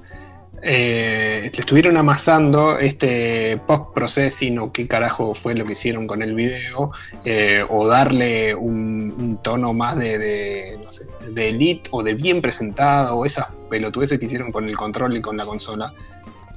Eh, 0.67 1.41
le 1.43 1.61
estuvieron 1.61 1.97
amasando 1.99 2.79
este 2.79 3.59
post-processing 3.67 4.59
o 4.61 4.73
qué 4.73 4.89
carajo 4.89 5.35
fue 5.35 5.55
lo 5.55 5.67
que 5.67 5.73
hicieron 5.73 6.07
con 6.07 6.23
el 6.23 6.35
video, 6.35 6.91
eh, 7.25 7.63
o 7.69 7.87
darle 7.87 8.55
un, 8.55 9.15
un 9.19 9.43
tono 9.43 9.75
más 9.75 9.99
de, 9.99 10.17
de, 10.19 10.79
no 10.83 10.91
sé, 10.91 11.07
de 11.29 11.51
elite 11.51 11.91
o 11.93 12.03
de 12.03 12.15
bien 12.15 12.41
presentado, 12.41 13.17
o 13.17 13.27
esas 13.27 13.49
pelotudeces 13.69 14.19
que 14.19 14.25
hicieron 14.25 14.53
con 14.53 14.67
el 14.67 14.77
control 14.77 15.17
y 15.17 15.21
con 15.21 15.37
la 15.37 15.45
consola. 15.45 15.93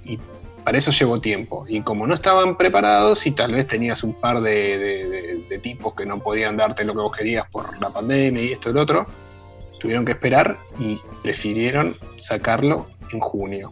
y 0.06 0.18
para 0.68 0.80
eso 0.80 0.92
llevó 0.92 1.22
tiempo. 1.22 1.64
Y 1.66 1.80
como 1.80 2.06
no 2.06 2.14
estaban 2.14 2.58
preparados 2.58 3.26
y 3.26 3.32
tal 3.32 3.54
vez 3.54 3.68
tenías 3.68 4.04
un 4.04 4.14
par 4.20 4.42
de, 4.42 4.78
de- 4.78 5.08
de- 5.08 5.46
de 5.50 5.60
tipos 5.60 5.94
que 5.94 6.06
no 6.06 6.20
podían 6.20 6.58
darte 6.58 6.84
lo 6.84 6.92
que 6.92 7.00
vos 7.00 7.16
querías 7.18 7.50
por 7.50 7.80
la 7.82 7.90
pandemia 7.90 8.44
y 8.44 8.52
esto 8.52 8.70
y 8.70 8.74
lo 8.74 8.82
otro, 8.82 9.08
tuvieron 9.80 10.04
que 10.04 10.12
esperar 10.12 10.58
y 10.78 11.00
prefirieron 11.24 11.96
sacarlo 12.18 12.88
en 13.14 13.22
junio. 13.22 13.72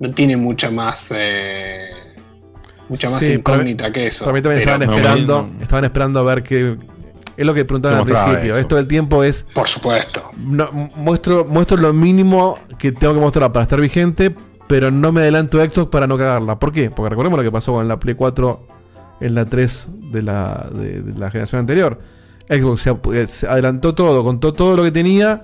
No 0.00 0.10
tiene 0.10 0.36
mucha 0.36 0.68
más 0.72 1.12
eh, 1.14 1.90
mucha 2.88 3.08
más 3.08 3.20
Sí, 3.20 3.38
para 3.38 3.58
mí- 3.58 3.62
incógnita 3.70 3.92
que 3.92 4.08
eso. 4.08 4.24
Para 4.24 4.34
mí 4.34 4.42
también 4.42 4.64
Pero- 4.64 4.72
estaban 4.82 4.96
esperando, 4.96 5.50
estaban 5.60 5.84
esperando 5.84 6.18
a 6.18 6.22
ver 6.24 6.42
qué. 6.42 6.76
Es 7.36 7.46
lo 7.46 7.54
que 7.54 7.64
preguntaban 7.64 7.98
al 8.00 8.04
principio. 8.04 8.52
eso. 8.54 8.60
Esto 8.60 8.74
del 8.76 8.88
tiempo 8.88 9.22
es. 9.22 9.46
Por 9.54 9.68
supuesto. 9.68 10.28
no, 10.38 10.70
muestro, 10.72 11.44
muestro 11.44 11.76
lo 11.76 11.92
mínimo 11.92 12.58
que 12.80 12.90
tengo 12.90 13.14
que 13.14 13.20
mostrar 13.20 13.52
para 13.52 13.62
estar 13.62 13.80
vigente, 13.80 14.34
pero 14.72 14.90
no 14.90 15.12
me 15.12 15.20
adelanto 15.20 15.60
a 15.60 15.66
Xbox 15.66 15.90
para 15.90 16.06
no 16.06 16.16
cagarla. 16.16 16.58
¿Por 16.58 16.72
qué? 16.72 16.88
Porque 16.90 17.10
recordemos 17.10 17.36
lo 17.36 17.42
que 17.42 17.52
pasó 17.52 17.74
con 17.74 17.86
la 17.86 18.00
Play 18.00 18.14
4 18.14 18.66
en 19.20 19.34
la 19.34 19.44
3 19.44 19.86
de 20.12 20.22
la, 20.22 20.66
de, 20.72 21.02
de 21.02 21.18
la 21.18 21.30
generación 21.30 21.58
anterior. 21.60 22.00
Xbox 22.48 22.80
se, 22.80 22.90
eh, 23.12 23.28
se 23.28 23.46
adelantó 23.46 23.94
todo, 23.94 24.24
contó 24.24 24.54
todo 24.54 24.74
lo 24.78 24.82
que 24.82 24.90
tenía 24.90 25.42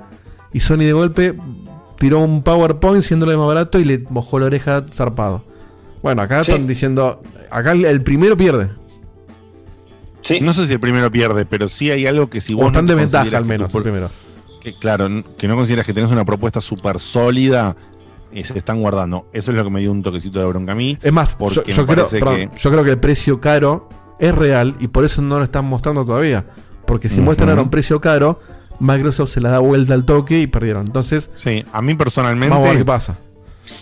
y 0.51 0.61
Sony 0.61 0.79
de 0.79 0.95
golpe 0.95 1.35
tiró 1.99 2.21
un 2.21 2.43
PowerPoint 2.43 3.05
siéndole 3.05 3.37
más 3.37 3.47
barato 3.49 3.79
y 3.79 3.85
le 3.85 3.99
mojó 4.09 4.39
la 4.39 4.47
oreja 4.47 4.83
zarpado. 4.91 5.45
Bueno, 6.03 6.23
acá 6.23 6.43
Sí. 6.43 6.53
están 6.53 6.67
diciendo, 6.67 7.21
acá 7.51 7.73
el, 7.73 7.85
el 7.85 8.03
primero 8.03 8.35
pierde. 8.35 8.71
No 10.41 10.55
sé 10.55 10.67
si 10.67 10.73
el 10.73 10.81
primero 10.81 11.11
pierde, 11.13 11.45
pero 11.45 11.69
sí 11.69 11.91
hay 11.91 12.07
algo 12.07 12.31
que 12.31 12.41
si 12.41 12.55
O 12.55 12.59
vos 12.59 12.67
están 12.69 12.87
no 12.87 12.93
de 12.93 12.95
ventaja 12.97 13.37
al 13.37 13.45
menos, 13.45 13.67
el 13.67 13.73
pro- 13.73 13.83
primero. 13.83 14.11
Que 14.63 14.73
claro, 14.75 15.09
que 15.37 15.47
no 15.49 15.55
consideras 15.55 15.85
que 15.85 15.93
tenés 15.93 16.11
una 16.11 16.25
propuesta 16.25 16.61
súper 16.63 16.99
sólida, 16.99 17.77
eh, 18.33 18.45
se 18.45 18.59
están 18.59 18.81
guardando. 18.81 19.29
Eso 19.33 19.51
es 19.51 19.57
lo 19.57 19.65
que 19.65 19.71
me 19.71 19.81
dio 19.81 19.93
un 19.93 20.03
toquecito 20.03 20.39
de 20.39 20.47
bronca 20.47 20.73
a 20.73 20.75
mí. 20.75 20.99
Es 21.03 21.13
más, 21.13 21.35
porque 21.35 21.73
yo, 21.73 21.87
creo, 21.87 22.09
perdón, 22.09 22.37
que 22.37 22.51
yo 22.59 22.71
creo 22.71 22.85
que 22.85 22.91
el 22.91 22.99
precio 22.99 23.41
caro 23.41 23.89
es 24.19 24.35
real 24.35 24.75
y 24.81 24.89
por 24.89 25.05
eso 25.05 25.23
no 25.23 25.39
lo 25.39 25.45
están 25.45 25.65
mostrando 25.65 26.05
todavía. 26.05 26.47
Porque 26.87 27.09
si 27.09 27.21
muestran 27.21 27.51
ahora 27.51 27.63
un 27.63 27.71
precio 27.71 28.01
caro, 28.01 28.41
Microsoft 28.81 29.31
se 29.33 29.41
la 29.41 29.51
da 29.51 29.59
vuelta 29.59 29.95
al 29.95 30.05
toque 30.05 30.41
y 30.41 30.47
perdieron. 30.47 30.87
Entonces, 30.87 31.31
Sí, 31.35 31.65
a 31.73 31.83
mí 31.83 31.95
personalmente. 31.95 32.51
Vamos 32.55 32.67
a 32.67 32.71
ver 32.71 32.79
qué 32.79 32.85
pasa. 32.85 33.19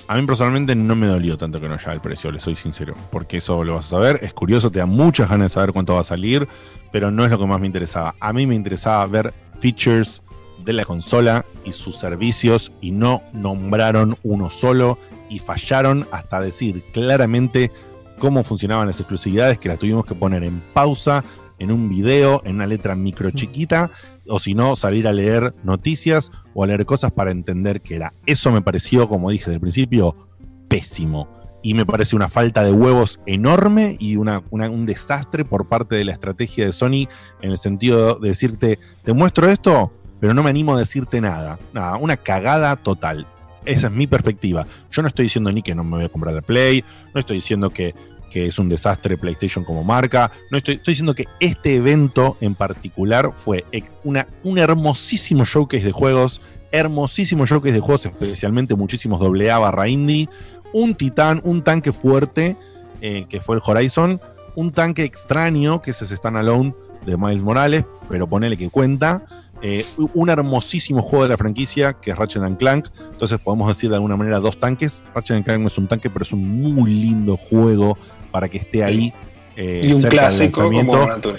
A 0.09 0.17
mí 0.17 0.27
personalmente 0.27 0.75
no 0.75 0.97
me 0.97 1.07
dolió 1.07 1.39
tanto 1.39 1.61
que 1.61 1.69
no 1.69 1.75
haya 1.75 1.93
el 1.93 2.01
precio, 2.01 2.33
le 2.33 2.41
soy 2.41 2.57
sincero. 2.57 2.95
Porque 3.13 3.37
eso 3.37 3.63
lo 3.63 3.75
vas 3.75 3.87
a 3.87 3.91
saber. 3.91 4.19
Es 4.23 4.33
curioso, 4.33 4.71
te 4.71 4.81
da 4.81 4.87
muchas 4.87 5.31
ganas 5.31 5.53
de 5.53 5.55
saber 5.55 5.73
cuánto 5.73 5.95
va 5.95 6.01
a 6.01 6.05
salir. 6.05 6.49
Pero 6.91 7.11
no 7.11 7.25
es 7.25 7.31
lo 7.31 7.39
que 7.39 7.47
más 7.47 7.61
me 7.61 7.67
interesaba. 7.67 8.15
A 8.19 8.33
mí 8.33 8.47
me 8.47 8.55
interesaba 8.57 9.07
ver 9.07 9.33
features 9.61 10.23
de 10.67 10.75
la 10.75 10.85
consola 10.85 11.47
y 11.65 11.73
sus 11.73 11.97
servicios. 11.97 12.73
Y 12.83 12.91
no 12.91 13.23
nombraron 13.33 14.19
uno 14.23 14.51
solo. 14.51 14.99
Y 15.31 15.39
fallaron 15.39 16.07
hasta 16.11 16.41
decir 16.41 16.85
claramente 16.93 17.71
cómo 18.19 18.45
funcionaban 18.45 18.87
las 18.87 19.01
exclusividades. 19.01 19.59
Que 19.59 19.69
las 19.69 19.79
tuvimos 19.79 20.05
que 20.05 20.15
poner 20.15 20.45
en 20.45 20.61
pausa, 20.75 21.25
en 21.59 21.73
un 21.73 21.89
video, 21.89 22.43
en 22.45 22.57
una 22.57 22.67
letra 22.67 22.95
micro 22.95 23.31
chiquita 23.31 23.91
o 24.29 24.39
si 24.41 24.55
no, 24.55 24.75
salir 24.77 25.07
a 25.09 25.13
leer 25.13 25.55
noticias 25.63 26.33
o 26.53 26.65
a 26.65 26.67
leer 26.67 26.85
cosas 26.85 27.13
para 27.13 27.31
entender 27.31 27.81
qué 27.81 27.95
era. 27.95 28.13
Eso 28.27 28.51
me 28.51 28.61
pareció, 28.61 29.09
como 29.09 29.31
dije 29.31 29.51
del 29.51 29.61
principio, 29.61 30.17
pésimo. 30.69 31.29
Y 31.63 31.75
me 31.75 31.87
parece 31.87 32.17
una 32.17 32.29
falta 32.29 32.63
de 32.63 32.73
huevos 32.73 33.21
enorme 33.27 33.97
y 33.99 34.17
una- 34.17 34.43
un 34.51 34.85
desastre 34.87 35.45
por 35.45 35.69
parte 35.69 35.95
de 35.97 36.05
la 36.05 36.13
estrategia 36.13 36.67
de 36.67 36.73
Sony 36.73 37.09
en 37.41 37.51
el 37.53 37.59
sentido 37.59 38.17
de 38.17 38.29
decirte, 38.29 38.79
te 39.05 39.13
muestro 39.13 39.49
esto, 39.49 39.93
pero 40.21 40.35
no 40.35 40.43
me 40.43 40.51
animo 40.51 40.75
a 40.75 40.79
decirte 40.79 41.21
nada. 41.21 41.59
Nada, 41.73 41.97
una 41.97 42.17
cagada 42.17 42.77
total. 42.77 43.27
Esa 43.65 43.89
es 43.89 43.93
mi 43.93 44.07
perspectiva. 44.07 44.67
Yo 44.91 45.03
no 45.03 45.09
estoy 45.09 45.25
diciendo 45.25 45.51
ni 45.51 45.63
que 45.63 45.75
no 45.75 45.85
me 45.85 45.97
voy 45.97 46.05
a 46.05 46.09
comprar 46.09 46.35
la 46.35 46.43
Play, 46.43 46.85
no 47.13 47.21
estoy 47.21 47.37
diciendo 47.37 47.71
que, 47.71 47.95
que 48.31 48.47
es 48.47 48.59
un 48.59 48.69
desastre 48.69 49.17
PlayStation 49.17 49.65
como 49.65 49.83
marca, 49.83 50.31
no 50.51 50.59
estoy, 50.59 50.77
estoy 50.77 50.93
diciendo 50.93 51.15
que 51.15 51.27
este 51.41 51.77
evento 51.77 52.37
en 52.41 52.55
particular 52.55 53.33
fue 53.35 53.65
una, 54.05 54.27
un 54.45 54.59
hermosísimo 54.59 55.45
showcase 55.45 55.85
de 55.85 55.93
juegos, 55.93 56.41
hermosísimo 56.71 57.45
showcase 57.45 57.75
de 57.75 57.81
juegos, 57.81 58.07
especialmente 58.07 58.75
muchísimos 58.77 59.21
AA 59.21 59.59
barra 59.59 59.89
indie, 59.89 60.29
un 60.73 60.95
titán, 60.95 61.41
un 61.45 61.63
tanque 61.63 61.93
fuerte, 61.93 62.57
eh, 63.01 63.27
que 63.29 63.41
fue 63.41 63.57
el 63.57 63.63
Horizon, 63.65 64.21
un 64.55 64.73
tanque 64.73 65.05
extraño, 65.05 65.83
que 65.83 65.91
es 65.91 66.03
ese 66.03 66.17
standalone 66.17 66.75
de 67.05 67.17
Miles 67.17 67.43
Morales, 67.43 67.85
pero 68.09 68.27
ponele 68.27 68.57
que 68.57 68.69
cuenta, 68.71 69.25
eh, 69.63 69.85
un 70.15 70.29
hermosísimo 70.29 71.03
juego 71.03 71.25
de 71.25 71.31
la 71.31 71.37
franquicia 71.37 71.95
que 71.95 72.11
es 72.11 72.17
Ratchet 72.17 72.43
and 72.43 72.59
Clank. 72.59 72.89
Entonces 73.13 73.39
podemos 73.39 73.69
decir 73.69 73.91
de 73.91 73.97
alguna 73.97 74.17
manera 74.17 74.39
dos 74.41 74.59
tanques. 74.59 75.03
Ratchet 75.15 75.37
and 75.37 75.45
Clank 75.45 75.61
no 75.61 75.69
es 75.69 75.79
un 75.79 75.89
tanque, 75.89 76.11
pero 76.11 76.25
es 76.25 76.33
un 76.33 76.75
muy 76.75 76.91
lindo 76.91 77.37
juego 77.37 77.97
para 78.31 78.49
que 78.49 78.59
esté 78.59 78.85
ahí. 78.85 79.13
eh, 79.57 79.81
y 79.85 79.93
un 79.93 80.01
cerca 80.01 80.29
clásico 80.29 80.71
lanzamiento 80.71 81.35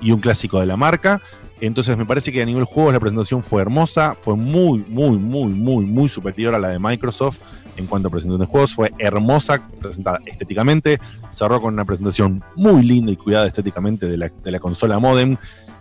y 0.00 0.12
un 0.12 0.20
clásico 0.20 0.60
de 0.60 0.66
la 0.66 0.76
marca. 0.76 1.22
Entonces 1.60 1.96
me 1.96 2.06
parece 2.06 2.32
que 2.32 2.40
a 2.40 2.46
nivel 2.46 2.64
juegos 2.64 2.92
la 2.92 3.00
presentación 3.00 3.42
fue 3.42 3.60
hermosa, 3.60 4.16
fue 4.20 4.34
muy, 4.34 4.84
muy, 4.88 5.18
muy, 5.18 5.46
muy, 5.52 5.84
muy 5.84 6.08
superior 6.08 6.54
a 6.54 6.58
la 6.58 6.68
de 6.68 6.78
Microsoft 6.78 7.38
en 7.76 7.86
cuanto 7.86 8.08
a 8.08 8.10
presentación 8.10 8.40
de 8.40 8.46
juegos. 8.46 8.74
Fue 8.74 8.90
hermosa, 8.98 9.68
presentada 9.78 10.20
estéticamente, 10.24 10.98
cerró 11.28 11.60
con 11.60 11.74
una 11.74 11.84
presentación 11.84 12.42
muy 12.56 12.82
linda 12.82 13.12
y 13.12 13.16
cuidada 13.16 13.46
estéticamente 13.46 14.06
de 14.06 14.16
la, 14.16 14.32
de 14.42 14.50
la 14.50 14.58
consola 14.58 14.98
modem, 14.98 15.36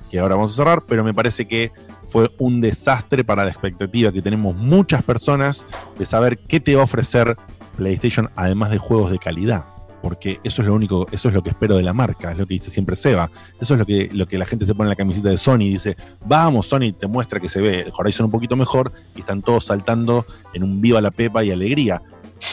que 0.09 0.19
ahora 0.19 0.35
vamos 0.35 0.53
a 0.53 0.55
cerrar, 0.55 0.83
pero 0.85 1.03
me 1.03 1.13
parece 1.13 1.47
que 1.47 1.71
fue 2.07 2.31
un 2.39 2.59
desastre 2.59 3.23
para 3.23 3.43
la 3.43 3.51
expectativa 3.51 4.11
que 4.11 4.21
tenemos 4.21 4.55
muchas 4.55 5.03
personas 5.03 5.65
de 5.97 6.05
saber 6.05 6.39
qué 6.39 6.59
te 6.59 6.75
va 6.75 6.81
a 6.81 6.85
ofrecer 6.85 7.37
PlayStation 7.77 8.29
además 8.35 8.71
de 8.71 8.79
juegos 8.79 9.11
de 9.11 9.19
calidad 9.19 9.65
porque 10.01 10.39
eso 10.43 10.61
es 10.61 10.67
lo 10.67 10.73
único, 10.73 11.07
eso 11.11 11.27
es 11.27 11.33
lo 11.33 11.43
que 11.43 11.49
espero 11.49 11.75
de 11.75 11.83
la 11.83 11.93
marca, 11.93 12.31
es 12.31 12.37
lo 12.37 12.45
que 12.45 12.53
dice 12.55 12.69
siempre 12.69 12.95
Seba, 12.95 13.29
eso 13.59 13.73
es 13.73 13.79
lo 13.79 13.85
que, 13.85 14.09
lo 14.13 14.27
que 14.27 14.37
la 14.37 14.45
gente 14.45 14.65
se 14.65 14.73
pone 14.73 14.85
en 14.85 14.89
la 14.89 14.95
camiseta 14.95 15.29
de 15.29 15.37
Sony 15.37 15.61
y 15.61 15.69
dice, 15.71 15.97
vamos 16.25 16.67
Sony, 16.67 16.93
te 16.97 17.07
muestra 17.07 17.39
que 17.39 17.49
se 17.49 17.61
ve 17.61 17.81
el 17.81 17.91
Horizon 17.95 18.25
un 18.25 18.31
poquito 18.31 18.55
mejor 18.55 18.91
y 19.15 19.19
están 19.19 19.41
todos 19.41 19.65
saltando 19.65 20.25
en 20.53 20.63
un 20.63 20.81
viva 20.81 21.01
la 21.01 21.11
pepa 21.11 21.43
y 21.43 21.51
alegría. 21.51 22.01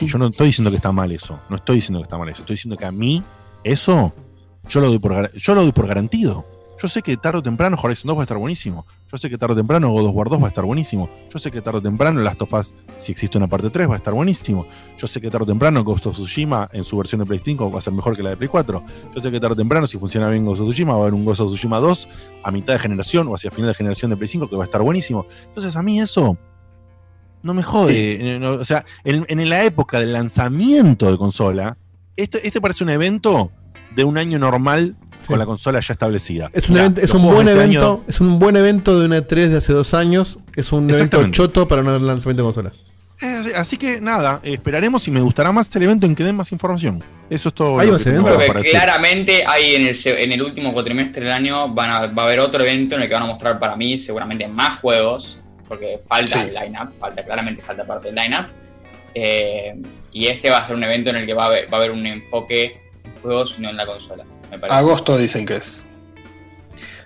Yo 0.00 0.18
no 0.18 0.26
estoy 0.26 0.48
diciendo 0.48 0.70
que 0.70 0.76
está 0.76 0.90
mal 0.90 1.12
eso, 1.12 1.38
no 1.48 1.56
estoy 1.56 1.76
diciendo 1.76 2.00
que 2.00 2.04
está 2.04 2.18
mal 2.18 2.28
eso, 2.28 2.42
estoy 2.42 2.54
diciendo 2.54 2.76
que 2.76 2.86
a 2.86 2.92
mí 2.92 3.22
eso 3.62 4.12
yo 4.68 4.80
lo 4.80 4.88
doy 4.88 4.98
por, 4.98 5.32
yo 5.36 5.54
lo 5.54 5.62
doy 5.62 5.72
por 5.72 5.86
garantido. 5.86 6.44
Yo 6.78 6.88
sé 6.88 7.00
que 7.00 7.16
tarde 7.16 7.38
o 7.38 7.42
temprano 7.42 7.78
Horizon 7.82 8.08
2 8.08 8.16
va 8.16 8.20
a 8.20 8.24
estar 8.24 8.36
buenísimo. 8.36 8.86
Yo 9.10 9.16
sé 9.16 9.30
que 9.30 9.38
tarde 9.38 9.54
o 9.54 9.56
temprano 9.56 9.90
God 9.90 10.06
of 10.06 10.14
War 10.14 10.28
2 10.28 10.40
va 10.40 10.44
a 10.44 10.48
estar 10.48 10.64
buenísimo. 10.64 11.08
Yo 11.32 11.38
sé 11.38 11.50
que 11.50 11.62
tarde 11.62 11.78
o 11.78 11.82
temprano 11.82 12.20
Last 12.20 12.42
of 12.42 12.52
Us, 12.52 12.74
si 12.98 13.12
existe 13.12 13.38
una 13.38 13.48
parte 13.48 13.70
3, 13.70 13.88
va 13.88 13.94
a 13.94 13.96
estar 13.96 14.12
buenísimo. 14.12 14.66
Yo 14.98 15.06
sé 15.06 15.20
que 15.20 15.30
tarde 15.30 15.44
o 15.44 15.46
temprano 15.46 15.82
Ghost 15.82 16.06
of 16.06 16.14
Tsushima 16.14 16.68
en 16.72 16.84
su 16.84 16.98
versión 16.98 17.20
de 17.20 17.26
Play 17.26 17.40
5 17.42 17.70
va 17.70 17.78
a 17.78 17.80
ser 17.80 17.94
mejor 17.94 18.14
que 18.14 18.22
la 18.22 18.30
de 18.30 18.36
Play 18.36 18.48
4. 18.48 18.84
Yo 19.14 19.22
sé 19.22 19.30
que 19.30 19.40
tarde 19.40 19.54
o 19.54 19.56
temprano, 19.56 19.86
si 19.86 19.98
funciona 19.98 20.28
bien 20.28 20.44
Ghost 20.44 20.60
of 20.60 20.68
Tsushima, 20.68 20.92
va 20.92 20.98
a 20.98 21.02
haber 21.02 21.14
un 21.14 21.24
Ghost 21.24 21.40
of 21.40 21.48
Tsushima 21.48 21.78
2 21.78 22.08
a 22.42 22.50
mitad 22.50 22.74
de 22.74 22.78
generación 22.78 23.28
o 23.28 23.34
hacia 23.34 23.50
final 23.50 23.68
de 23.68 23.74
generación 23.74 24.10
de 24.10 24.18
Play 24.18 24.28
5 24.28 24.50
que 24.50 24.56
va 24.56 24.64
a 24.64 24.66
estar 24.66 24.82
buenísimo. 24.82 25.26
Entonces 25.46 25.76
a 25.76 25.82
mí 25.82 25.98
eso 25.98 26.36
no 27.42 27.54
me 27.54 27.62
jode. 27.62 28.34
Eh, 28.34 28.38
no, 28.38 28.52
o 28.52 28.64
sea, 28.64 28.84
en, 29.04 29.24
en 29.28 29.48
la 29.48 29.64
época 29.64 30.00
del 30.00 30.12
lanzamiento 30.12 31.10
de 31.10 31.16
consola, 31.16 31.78
este, 32.16 32.46
este 32.46 32.60
parece 32.60 32.84
un 32.84 32.90
evento 32.90 33.50
de 33.94 34.04
un 34.04 34.18
año 34.18 34.38
normal 34.38 34.96
con 35.26 35.38
la 35.38 35.46
consola 35.46 35.80
ya 35.80 35.92
establecida. 35.92 36.50
Es 36.52 36.68
un, 36.68 36.74
Mirá, 36.74 36.86
evento- 36.86 37.00
es 37.00 37.08
los 37.10 37.14
un 37.14 37.20
juegos 37.22 37.34
buen 37.44 37.48
este 37.48 37.64
evento, 37.64 37.92
año- 37.92 38.04
es 38.08 38.20
un 38.20 38.38
buen 38.38 38.56
evento 38.56 38.98
de 39.00 39.06
una 39.06 39.22
3 39.26 39.50
de 39.50 39.56
hace 39.58 39.72
dos 39.72 39.94
años, 39.94 40.38
es 40.54 40.72
un 40.72 40.88
evento 40.90 41.26
choto 41.30 41.66
para 41.68 41.82
un 41.82 42.06
lanzamiento 42.06 42.42
de 42.42 42.52
consola. 42.52 42.72
Eh, 43.22 43.52
así 43.56 43.78
que 43.78 43.98
nada, 44.00 44.40
esperaremos 44.42 45.08
y 45.08 45.10
me 45.10 45.20
gustará 45.22 45.50
más 45.50 45.74
el 45.74 45.82
evento 45.84 46.04
en 46.06 46.14
que 46.14 46.22
den 46.22 46.36
más 46.36 46.52
información. 46.52 47.02
Eso 47.30 47.48
es 47.48 47.54
todo. 47.54 47.78
Claramente 48.70 49.44
hay 49.46 49.74
en 49.76 49.86
el, 49.86 49.96
en 50.04 50.32
el 50.32 50.42
último 50.42 50.72
cuatrimestre 50.72 51.24
del 51.24 51.32
año 51.32 51.68
van 51.72 51.90
a, 51.90 52.06
va 52.08 52.22
a 52.22 52.26
haber 52.26 52.40
otro 52.40 52.62
evento 52.62 52.94
en 52.96 53.02
el 53.02 53.08
que 53.08 53.14
van 53.14 53.22
a 53.24 53.26
mostrar 53.26 53.58
para 53.58 53.74
mí 53.76 53.98
seguramente 53.98 54.46
más 54.48 54.80
juegos, 54.80 55.38
porque 55.66 55.98
falta 56.06 56.42
Sí. 56.42 56.48
el 56.48 56.54
line-up, 56.54 56.92
falta, 56.98 57.24
claramente 57.24 57.62
falta 57.62 57.86
parte 57.86 58.08
del 58.12 58.16
line-up. 58.16 58.46
Eh, 59.14 59.74
y 60.12 60.26
ese 60.26 60.50
va 60.50 60.58
a 60.58 60.66
ser 60.66 60.76
un 60.76 60.84
evento 60.84 61.10
en 61.10 61.16
el 61.16 61.26
que 61.26 61.34
va 61.34 61.44
a 61.44 61.46
haber, 61.46 61.72
va 61.72 61.78
a 61.78 61.80
haber 61.80 61.90
un 61.92 62.06
enfoque 62.06 62.80
en 63.04 63.12
juegos 63.22 63.54
y 63.58 63.62
no 63.62 63.70
en 63.70 63.76
la 63.76 63.86
consola. 63.86 64.24
Me. 64.50 64.58
Agosto 64.68 65.18
dicen 65.18 65.46
que 65.46 65.56
es. 65.56 65.86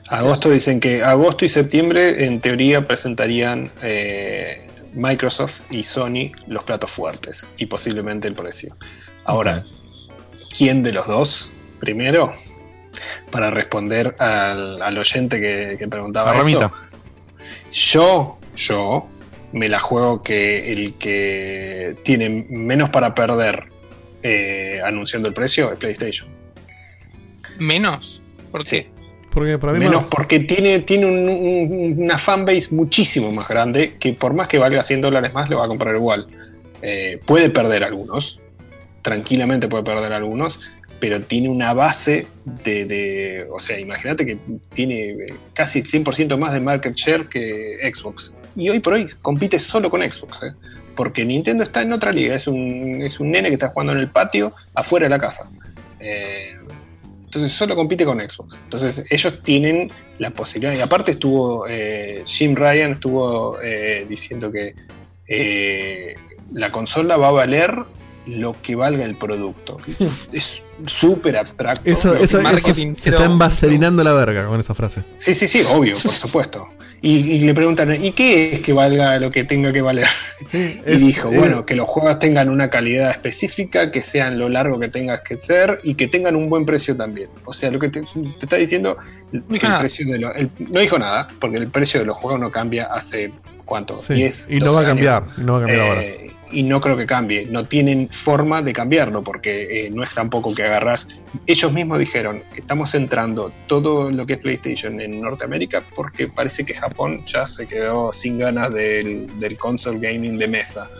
Agosto 0.08 0.50
dicen 0.50 0.80
que 0.80 1.04
agosto 1.04 1.44
y 1.44 1.48
septiembre 1.48 2.24
en 2.24 2.40
teoría 2.40 2.86
presentarían 2.86 3.70
eh, 3.82 4.66
Microsoft 4.92 5.60
y 5.70 5.84
Sony 5.84 6.32
los 6.48 6.64
platos 6.64 6.90
fuertes 6.90 7.48
y 7.56 7.66
posiblemente 7.66 8.26
el 8.26 8.34
precio. 8.34 8.76
Ahora, 9.24 9.64
¿quién 10.56 10.82
de 10.82 10.92
los 10.92 11.06
dos? 11.06 11.52
Primero, 11.78 12.32
para 13.30 13.50
responder 13.50 14.16
al, 14.18 14.82
al 14.82 14.98
oyente 14.98 15.40
que, 15.40 15.76
que 15.78 15.88
preguntaba 15.88 16.34
La 16.34 16.40
eso. 16.40 16.72
Yo, 17.70 18.38
yo 18.56 19.06
me 19.52 19.68
la 19.68 19.78
juego 19.78 20.22
que 20.22 20.72
el 20.72 20.94
que 20.94 21.96
tiene 22.04 22.46
menos 22.48 22.90
para 22.90 23.14
perder 23.14 23.64
eh, 24.22 24.80
anunciando 24.84 25.28
el 25.28 25.34
precio 25.34 25.72
es 25.72 25.78
PlayStation. 25.78 26.39
Menos. 27.60 28.20
¿Por 28.50 28.64
qué? 28.64 28.89
Porque 29.32 29.58
para 29.58 29.72
mí 29.74 29.78
Menos 29.78 30.02
más- 30.02 30.10
porque 30.10 30.40
tiene, 30.40 30.80
tiene 30.80 31.06
un- 31.06 31.28
un- 31.28 32.02
una 32.02 32.18
fanbase 32.18 32.74
muchísimo 32.74 33.30
más 33.30 33.47
grande 33.48 33.94
que 34.00 34.12
por 34.14 34.34
más 34.34 34.48
que 34.48 34.58
valga 34.58 34.82
100 34.82 35.00
dólares 35.00 35.32
más 35.32 35.48
lo 35.48 35.58
va 35.58 35.66
a 35.66 35.68
comprar 35.68 35.94
igual. 35.94 36.26
Eh, 36.82 37.20
puede 37.26 37.48
perder 37.50 37.84
algunos, 37.84 38.40
tranquilamente 39.02 39.68
puede 39.68 39.84
perder 39.84 40.12
algunos, 40.12 40.60
pero 40.98 41.20
tiene 41.22 41.48
una 41.48 41.72
base 41.74 42.26
de, 42.44 42.84
de- 42.86 43.47
o 43.52 43.60
sea, 43.60 43.78
imagínate 43.78 44.26
que 44.26 44.36
tiene 44.74 45.10
eh, 45.10 45.16
casi 45.55 45.82
100% 45.82 46.36
más 46.36 46.52
de 46.52 46.60
market 46.60 46.94
share 46.97 47.28
que 47.28 47.76
Xbox. 47.94 48.32
Y 48.56 48.68
hoy 48.68 48.80
por 48.80 48.94
hoy 48.94 49.08
compite 49.22 49.58
solo 49.60 49.90
con 49.90 50.02
Xbox, 50.02 50.42
¿eh? 50.42 50.52
porque 50.97 51.24
Nintendo 51.24 51.62
está 51.62 51.82
en 51.82 51.92
otra 51.92 52.10
liga, 52.12 52.34
es 52.34 52.47
un, 52.48 53.00
es 53.02 53.20
un 53.20 53.30
nene 53.30 53.48
que 53.48 53.55
está 53.55 53.68
jugando 53.68 53.92
en 53.92 54.00
el 54.00 54.08
patio 54.10 54.52
afuera 54.74 55.06
de 55.06 55.10
la 55.10 55.18
casa. 55.18 55.48
Eh, 56.00 56.56
entonces 57.31 57.52
solo 57.52 57.76
compite 57.76 58.05
con 58.05 58.18
Xbox. 58.18 58.57
Entonces 58.65 59.05
ellos 59.09 59.41
tienen 59.44 59.89
la 60.18 60.33
posibilidad, 60.33 60.76
y 60.76 60.81
aparte 60.81 61.12
estuvo 61.12 61.65
eh, 61.68 62.25
Jim 62.26 62.57
Ryan 62.57 62.92
estuvo 62.92 63.57
eh, 63.62 64.05
diciendo 64.09 64.50
que 64.50 64.75
eh, 65.28 66.17
la 66.52 66.73
consola 66.73 67.17
va 67.17 67.28
a 67.28 67.31
valer 67.31 67.73
lo 68.26 68.60
que 68.60 68.75
valga 68.75 69.05
el 69.05 69.17
producto. 69.17 69.78
Es 70.33 70.60
súper 70.86 71.36
abstracto. 71.36 71.89
Eso, 71.89 72.17
eso, 72.17 72.41
eso 72.41 72.75
se 72.75 73.10
está 73.10 73.26
envaserinando 73.26 74.02
la 74.02 74.12
verga 74.12 74.49
con 74.49 74.59
esa 74.59 74.75
frase. 74.75 75.05
Sí, 75.17 75.33
sí, 75.36 75.47
sí, 75.47 75.62
obvio, 75.70 75.97
por 76.02 76.10
supuesto. 76.10 76.67
Y, 77.02 77.16
y 77.32 77.38
le 77.40 77.54
preguntan, 77.54 78.04
¿y 78.04 78.12
qué 78.12 78.52
es 78.54 78.60
que 78.60 78.74
valga 78.74 79.18
lo 79.18 79.30
que 79.30 79.44
tenga 79.44 79.72
que 79.72 79.80
valer? 79.80 80.06
y 80.52 80.56
es- 80.84 81.00
dijo, 81.00 81.30
es- 81.30 81.38
bueno, 81.38 81.64
que 81.64 81.74
los 81.74 81.88
juegos 81.88 82.18
tengan 82.18 82.50
una 82.50 82.68
calidad 82.68 83.10
específica, 83.10 83.90
que 83.90 84.02
sean 84.02 84.38
lo 84.38 84.48
largo 84.50 84.78
que 84.78 84.88
tengas 84.88 85.20
que 85.22 85.38
ser 85.38 85.80
y 85.82 85.94
que 85.94 86.08
tengan 86.08 86.36
un 86.36 86.50
buen 86.50 86.66
precio 86.66 86.94
también. 86.96 87.30
O 87.46 87.52
sea, 87.54 87.70
lo 87.70 87.78
que 87.78 87.88
te, 87.88 88.02
te 88.02 88.08
está 88.42 88.56
diciendo, 88.56 88.98
el, 89.32 89.42
dijo 89.48 89.64
el 89.66 89.70
nada. 89.70 89.78
precio 89.80 90.06
de 90.12 90.18
lo- 90.18 90.34
el- 90.34 90.50
no 90.58 90.80
dijo 90.80 90.98
nada, 90.98 91.28
porque 91.40 91.56
el 91.56 91.68
precio 91.68 92.00
de 92.00 92.06
los 92.06 92.16
juegos 92.18 92.38
no 92.40 92.50
cambia 92.50 92.84
hace, 92.92 93.32
¿cuánto? 93.64 93.98
Sí, 94.00 94.14
10, 94.14 94.46
y 94.50 94.58
no 94.60 94.66
12 94.66 94.74
va 94.74 94.76
a 94.76 94.80
años. 94.80 94.88
cambiar, 94.90 95.22
y 95.38 95.40
no 95.40 95.52
va 95.54 95.58
a 95.58 95.62
cambiar 95.62 95.88
ahora. 95.88 96.02
Y 96.52 96.62
no 96.64 96.80
creo 96.80 96.96
que 96.96 97.06
cambie. 97.06 97.46
No 97.46 97.64
tienen 97.64 98.08
forma 98.08 98.60
de 98.62 98.72
cambiarlo 98.72 99.22
porque 99.22 99.86
eh, 99.86 99.90
no 99.90 100.02
es 100.02 100.12
tampoco 100.12 100.54
que 100.54 100.64
agarras. 100.64 101.06
Ellos 101.46 101.72
mismos 101.72 101.98
dijeron: 101.98 102.42
estamos 102.56 102.90
centrando 102.90 103.52
todo 103.66 104.10
lo 104.10 104.26
que 104.26 104.34
es 104.34 104.38
PlayStation 104.40 105.00
en 105.00 105.20
Norteamérica 105.20 105.82
porque 105.94 106.28
parece 106.28 106.64
que 106.64 106.74
Japón 106.74 107.24
ya 107.26 107.46
se 107.46 107.66
quedó 107.66 108.12
sin 108.12 108.38
ganas 108.38 108.72
del, 108.72 109.38
del 109.38 109.56
console 109.58 109.98
gaming 110.00 110.38
de 110.38 110.48
mesa. 110.48 110.90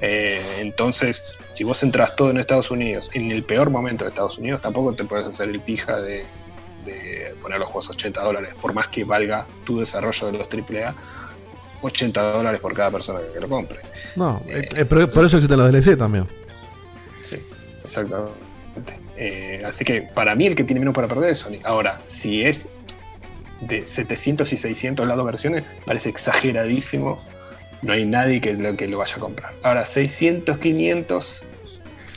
Eh, 0.00 0.40
entonces, 0.58 1.22
si 1.52 1.64
vos 1.64 1.82
entras 1.82 2.16
todo 2.16 2.30
en 2.30 2.38
Estados 2.38 2.70
Unidos, 2.70 3.10
en 3.14 3.30
el 3.30 3.42
peor 3.42 3.70
momento 3.70 4.04
de 4.04 4.10
Estados 4.10 4.38
Unidos, 4.38 4.60
tampoco 4.60 4.94
te 4.94 5.04
puedes 5.04 5.26
hacer 5.26 5.48
el 5.48 5.60
pija 5.60 5.96
de, 6.00 6.24
de 6.84 7.34
poner 7.42 7.58
los 7.58 7.68
juegos 7.68 7.88
a 7.88 7.92
80 7.92 8.22
dólares, 8.22 8.54
por 8.60 8.72
más 8.72 8.88
que 8.88 9.04
valga 9.04 9.46
tu 9.64 9.80
desarrollo 9.80 10.26
de 10.28 10.32
los 10.32 10.48
AAA. 10.48 10.94
80 11.86 12.32
dólares 12.32 12.60
por 12.60 12.74
cada 12.74 12.90
persona 12.90 13.20
que 13.32 13.40
lo 13.40 13.48
compre. 13.48 13.78
No, 14.16 14.42
eh, 14.48 14.68
eh, 14.76 14.84
pero 14.84 15.10
por 15.10 15.24
eso 15.24 15.36
existen 15.36 15.58
los 15.58 15.70
DLC 15.72 15.96
también. 15.96 16.26
Sí, 17.22 17.36
exactamente. 17.84 18.34
Eh, 19.16 19.62
así 19.64 19.84
que 19.84 20.02
para 20.02 20.34
mí 20.34 20.46
el 20.46 20.54
que 20.54 20.64
tiene 20.64 20.80
menos 20.80 20.94
para 20.94 21.08
perder 21.08 21.30
es 21.30 21.38
Sony. 21.38 21.58
Ahora, 21.64 21.98
si 22.06 22.42
es 22.42 22.68
de 23.62 23.86
700 23.86 24.52
y 24.52 24.56
600 24.58 25.06
las 25.08 25.16
dos 25.16 25.24
versiones, 25.26 25.64
parece 25.86 26.10
exageradísimo. 26.10 27.22
No 27.82 27.92
hay 27.92 28.04
nadie 28.04 28.40
que 28.40 28.52
lo, 28.54 28.76
que 28.76 28.86
lo 28.86 28.98
vaya 28.98 29.16
a 29.16 29.18
comprar. 29.18 29.52
Ahora, 29.62 29.86
600, 29.86 30.58
500, 30.58 31.44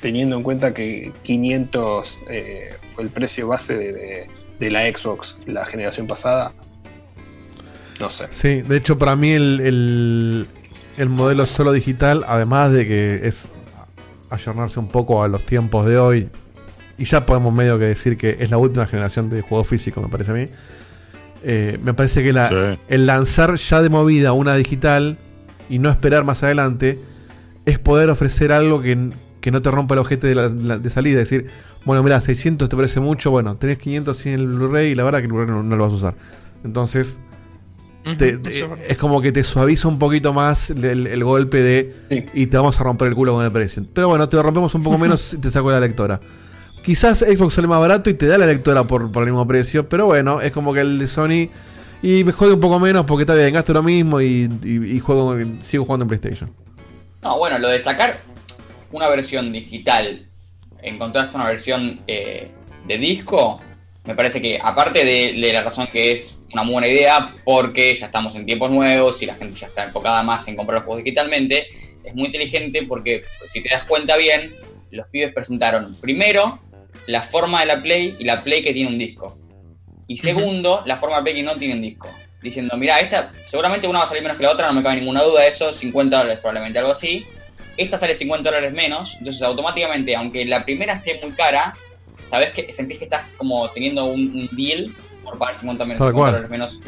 teniendo 0.02 0.36
en 0.38 0.44
cuenta 0.44 0.74
que 0.74 1.12
500 1.24 2.20
eh, 2.30 2.76
fue 2.96 3.04
el 3.04 3.10
precio 3.10 3.48
base 3.48 3.78
de, 3.78 3.94
de- 3.94 4.28
de 4.60 4.70
la 4.70 4.82
Xbox 4.94 5.38
la 5.46 5.66
generación 5.66 6.06
pasada, 6.06 6.52
no 8.00 8.10
sé. 8.10 8.26
Sí, 8.32 8.62
de 8.62 8.78
hecho 8.78 8.98
para 8.98 9.16
mí 9.16 9.30
el, 9.32 9.60
el, 9.62 10.48
el 10.98 11.10
modelo 11.10 11.46
solo 11.46 11.72
digital, 11.72 12.26
además 12.28 12.72
de 12.72 12.88
que 12.88 13.28
es 13.28 13.48
ayornarse 14.30 14.80
un 14.80 14.88
poco 14.88 15.24
a 15.24 15.28
los 15.28 15.46
tiempos 15.46 15.86
de 15.86 15.98
hoy, 15.98 16.30
y 16.98 17.06
ya 17.06 17.26
podemos 17.26 17.54
medio 17.54 17.80
que 17.80 17.86
decir 17.86 18.18
que 18.18 18.38
es 18.40 18.52
la 18.52 18.58
última 18.58 18.86
generación 18.86 19.30
de 19.30 19.42
juego 19.42 19.64
físico, 19.64 20.02
me 20.02 20.10
parece 20.10 20.32
a 20.32 20.34
mí. 20.36 20.48
eh, 21.42 21.80
me 21.82 21.94
parece 21.94 22.22
que 22.22 22.34
la- 22.34 22.50
Sí. 22.50 22.80
el 22.90 23.06
lanzar 23.06 23.56
ya 23.56 23.82
de 23.82 23.88
movida 23.90 24.34
una 24.34 24.56
digital 24.56 25.18
y 25.70 25.80
no 25.80 25.90
esperar 25.90 26.26
más 26.26 26.44
adelante 26.44 27.00
es 27.66 27.80
poder 27.80 28.10
ofrecer 28.10 28.52
algo 28.52 28.82
que, 28.82 29.12
que 29.40 29.50
no 29.50 29.62
te 29.62 29.72
rompa 29.72 29.94
el 29.96 30.00
ojete 30.00 30.28
de, 30.28 30.36
la- 30.36 30.50
de 30.78 30.90
salida. 30.90 31.22
Es 31.22 31.30
decir, 31.30 31.50
bueno, 31.86 32.04
mira, 32.04 32.20
600 32.20 32.68
te 32.68 32.76
parece 32.76 33.00
mucho, 33.00 33.32
bueno, 33.32 33.56
tenés 33.56 33.78
500 33.78 34.26
en 34.26 34.34
el 34.34 34.48
Blu-ray 34.48 34.92
y 34.92 34.96
la 34.96 35.04
verdad 35.04 35.20
que 35.20 35.28
el 35.28 35.32
Blu-ray 35.32 35.48
no, 35.50 35.64
no 35.64 35.78
lo 35.78 35.84
vas 35.86 35.94
a 35.94 35.96
usar. 35.96 36.16
Entonces, 36.66 37.22
te- 38.18 38.38
te- 38.38 38.70
es 38.88 38.98
como 38.98 39.22
que 39.22 39.32
te 39.32 39.44
suaviza 39.44 39.88
un 39.88 40.00
poquito 40.00 40.34
más 40.34 40.70
el, 40.70 41.24
golpe 41.24 41.62
de 41.62 42.30
y 42.34 42.48
te 42.48 42.58
vamos 42.58 42.80
a 42.80 42.84
romper 42.84 43.10
el 43.10 43.16
culo 43.16 43.34
con 43.34 43.46
el 43.46 43.52
precio. 43.52 43.86
Pero 43.94 44.08
bueno, 44.10 44.28
te 44.30 44.36
lo 44.38 44.44
rompemos 44.44 44.74
un 44.76 44.84
poco 44.84 44.98
menos 45.00 45.34
y 45.34 45.38
te 45.38 45.52
saco 45.52 45.72
la 45.72 45.80
lectora. 45.80 46.20
Quizás 46.84 47.20
Xbox 47.20 47.54
sale 47.56 47.68
más 47.68 47.80
barato 47.80 48.10
y 48.10 48.14
te 48.14 48.26
da 48.28 48.38
la 48.38 48.46
lectora 48.46 48.84
por, 48.86 49.12
por 49.12 49.24
el 49.24 49.30
mismo 49.32 49.46
precio, 49.48 49.88
pero 49.90 50.06
bueno, 50.06 50.42
es 50.42 50.52
como 50.52 50.74
que 50.74 50.80
el 50.82 50.98
de 51.00 51.08
Sony 51.08 51.50
y 52.02 52.24
me 52.24 52.32
jode 52.32 52.54
un 52.54 52.60
poco 52.62 52.80
menos 52.80 53.06
porque 53.06 53.24
está 53.24 53.36
bien, 53.36 53.54
gasto 53.54 53.74
lo 53.74 53.84
mismo 53.84 54.22
y, 54.22 54.50
y- 54.64 54.96
y 54.96 55.00
juego, 55.00 55.36
sigo 55.60 55.84
jugando 55.86 56.06
en 56.06 56.08
PlayStation. 56.08 56.52
No, 57.22 57.38
bueno, 57.38 57.60
lo 57.60 57.68
de 57.68 57.80
sacar 57.82 58.18
una 58.92 59.10
versión 59.10 59.52
digital 59.52 60.26
en 60.82 60.98
contraste 60.98 61.36
a 61.36 61.42
una 61.42 61.50
versión 61.50 62.00
eh, 62.08 62.50
de 62.88 62.98
disco, 62.98 63.60
me 64.10 64.16
parece 64.16 64.42
que 64.42 64.60
aparte 64.60 65.06
de, 65.06 65.34
de 65.40 65.54
la 65.54 65.62
razón 65.62 65.86
que 65.86 66.12
es 66.12 66.40
una 66.52 66.64
buena 66.64 66.88
idea, 66.88 67.36
porque 67.46 67.94
ya 67.94 68.08
estamos 68.08 68.36
en 68.36 68.44
tiempos 68.44 68.72
nuevos 68.72 69.22
y 69.22 69.28
la 69.28 69.36
gente 69.36 69.60
ya 69.60 69.68
está 69.68 69.84
enfocada 69.84 70.24
más 70.24 70.48
en 70.48 70.56
comprar 70.56 70.80
los 70.80 70.86
juegos 70.86 71.04
digitalmente, 71.04 71.68
es 72.04 72.16
muy 72.16 72.26
inteligente 72.26 72.82
porque 72.88 73.22
si 73.50 73.62
te 73.62 73.70
das 73.70 73.84
cuenta 73.84 74.18
bien, 74.18 74.56
los 74.90 75.08
pibes 75.10 75.32
presentaron 75.32 75.96
primero 76.02 76.60
la 77.06 77.22
forma 77.22 77.60
de 77.60 77.68
la 77.68 77.84
Play 77.84 78.16
y 78.18 78.24
la 78.24 78.44
Play 78.44 78.64
que 78.64 78.74
tiene 78.74 78.90
un 78.90 78.98
disco. 78.98 79.38
Y 80.08 80.18
segundo, 80.18 80.82
la 80.88 80.98
forma 80.98 81.18
de 81.18 81.22
Play 81.22 81.36
que 81.36 81.44
no 81.44 81.58
tiene 81.58 81.76
un 81.76 81.82
disco. 81.84 82.10
Diciendo, 82.42 82.76
mira, 82.78 83.00
esta 83.00 83.32
seguramente 83.46 83.88
una 83.88 84.00
va 84.00 84.06
a 84.06 84.08
salir 84.08 84.24
menos 84.24 84.38
que 84.38 84.44
la 84.44 84.54
otra, 84.54 84.66
no 84.66 84.74
me 84.74 84.82
cabe 84.82 84.96
ninguna 84.96 85.22
duda 85.22 85.42
de 85.42 85.50
eso, 85.50 85.72
50 85.72 86.18
dólares 86.18 86.40
probablemente, 86.40 86.80
algo 86.80 86.94
así. 86.94 87.28
Esta 87.78 88.00
sale 88.00 88.16
50 88.16 88.50
dólares 88.50 88.74
menos, 88.74 89.18
entonces 89.20 89.44
automáticamente, 89.44 90.16
aunque 90.16 90.46
la 90.46 90.66
primera 90.66 90.94
esté 90.94 91.20
muy 91.22 91.34
cara, 91.34 91.76
sabes 92.24 92.52
que 92.52 92.72
sentís 92.72 92.98
que 92.98 93.06
estás 93.06 93.36
como 93.38 93.70
teniendo 93.72 94.06
un, 94.06 94.22
un 94.22 94.50
deal 94.56 94.94
por 95.24 95.38
pagar 95.38 95.58
50, 95.58 95.86
menos, 95.86 95.98
Tal 96.00 96.08
50 96.10 96.14
cual. 96.18 96.32
dólares 96.32 96.50
menos 96.50 96.82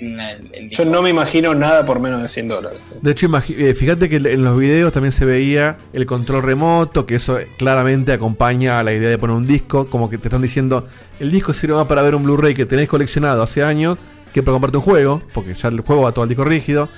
el, 0.00 0.50
el 0.52 0.70
Yo 0.70 0.84
no 0.84 1.02
me 1.02 1.10
imagino 1.10 1.54
nada 1.54 1.84
por 1.86 2.00
menos 2.00 2.22
de 2.22 2.28
100 2.28 2.48
dólares. 2.48 2.92
eh. 2.94 2.98
De 3.00 3.10
hecho, 3.12 3.28
eh, 3.48 3.74
fíjate 3.74 4.08
que 4.08 4.16
en 4.16 4.42
los 4.42 4.58
videos 4.58 4.92
también 4.92 5.12
se 5.12 5.24
veía 5.24 5.78
el 5.92 6.06
control 6.06 6.42
remoto, 6.42 7.06
que 7.06 7.16
eso 7.16 7.38
claramente 7.58 8.12
acompaña 8.12 8.78
a 8.78 8.82
la 8.82 8.92
idea 8.92 9.08
de 9.08 9.18
poner 9.18 9.36
un 9.36 9.46
disco, 9.46 9.88
como 9.88 10.10
que 10.10 10.18
te 10.18 10.28
están 10.28 10.42
diciendo, 10.42 10.88
el 11.20 11.30
disco 11.30 11.52
sirve 11.54 11.74
más 11.74 11.86
para 11.86 12.02
ver 12.02 12.14
un 12.14 12.24
Blu-ray 12.24 12.54
que 12.54 12.66
tenés 12.66 12.88
coleccionado 12.88 13.42
hace 13.42 13.62
años 13.62 13.98
que 14.32 14.42
para 14.42 14.54
comprarte 14.54 14.78
un 14.78 14.82
juego, 14.84 15.22
porque 15.32 15.54
ya 15.54 15.68
el 15.68 15.80
juego 15.80 16.02
va 16.02 16.12
todo 16.12 16.24
al 16.24 16.28
disco 16.28 16.44
rígido, 16.44 16.88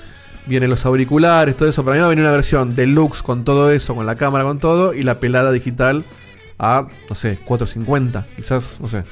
vienen 0.47 0.69
los 0.71 0.85
auriculares, 0.85 1.55
todo 1.55 1.69
eso, 1.69 1.83
para 1.85 1.95
mí 1.95 1.99
va 1.99 2.07
a 2.07 2.09
venir 2.09 2.23
una 2.23 2.31
versión 2.31 2.73
deluxe 2.73 3.21
con 3.21 3.43
todo 3.43 3.69
eso, 3.71 3.93
con 3.93 4.07
la 4.07 4.15
cámara, 4.15 4.43
con 4.43 4.57
todo, 4.59 4.93
y 4.95 5.03
la 5.03 5.19
pelada 5.19 5.51
digital 5.51 6.03
a, 6.59 6.87
no 7.09 7.15
sé, 7.15 7.37
450, 7.45 8.25
quizás, 8.35 8.77
no 8.79 8.87
sé. 8.87 9.03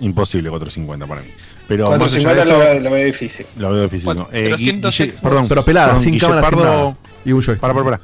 Imposible 0.00 0.50
450 0.50 1.06
para 1.06 1.22
mí. 1.22 1.28
Pero 1.68 1.90
más 1.96 2.12
allá 2.14 2.24
450 2.24 2.34
de 2.34 2.40
eso, 2.42 2.52
lo, 2.52 2.58
veo- 2.58 2.80
lo 2.80 2.90
veo 2.90 3.06
difícil. 3.06 3.46
Lo 3.56 3.72
veo 3.72 3.82
difícil, 3.84 4.14
¿no? 4.16 4.28
Eh, 4.32 4.48
400 4.50 4.94
Guille- 4.94 5.06
Xbox. 5.10 5.20
perdón, 5.22 5.48
Pero 5.48 5.64
pelada, 5.64 5.86
perdón, 5.88 6.02
sin 6.02 6.12
Guille 6.12 6.26
cámara, 6.26 6.48
sin 6.48 6.58
Pardo- 6.58 6.64
nada. 6.64 6.96
Y. 7.24 7.32
Para, 7.56 7.72
para, 7.74 7.84
para. 7.84 8.00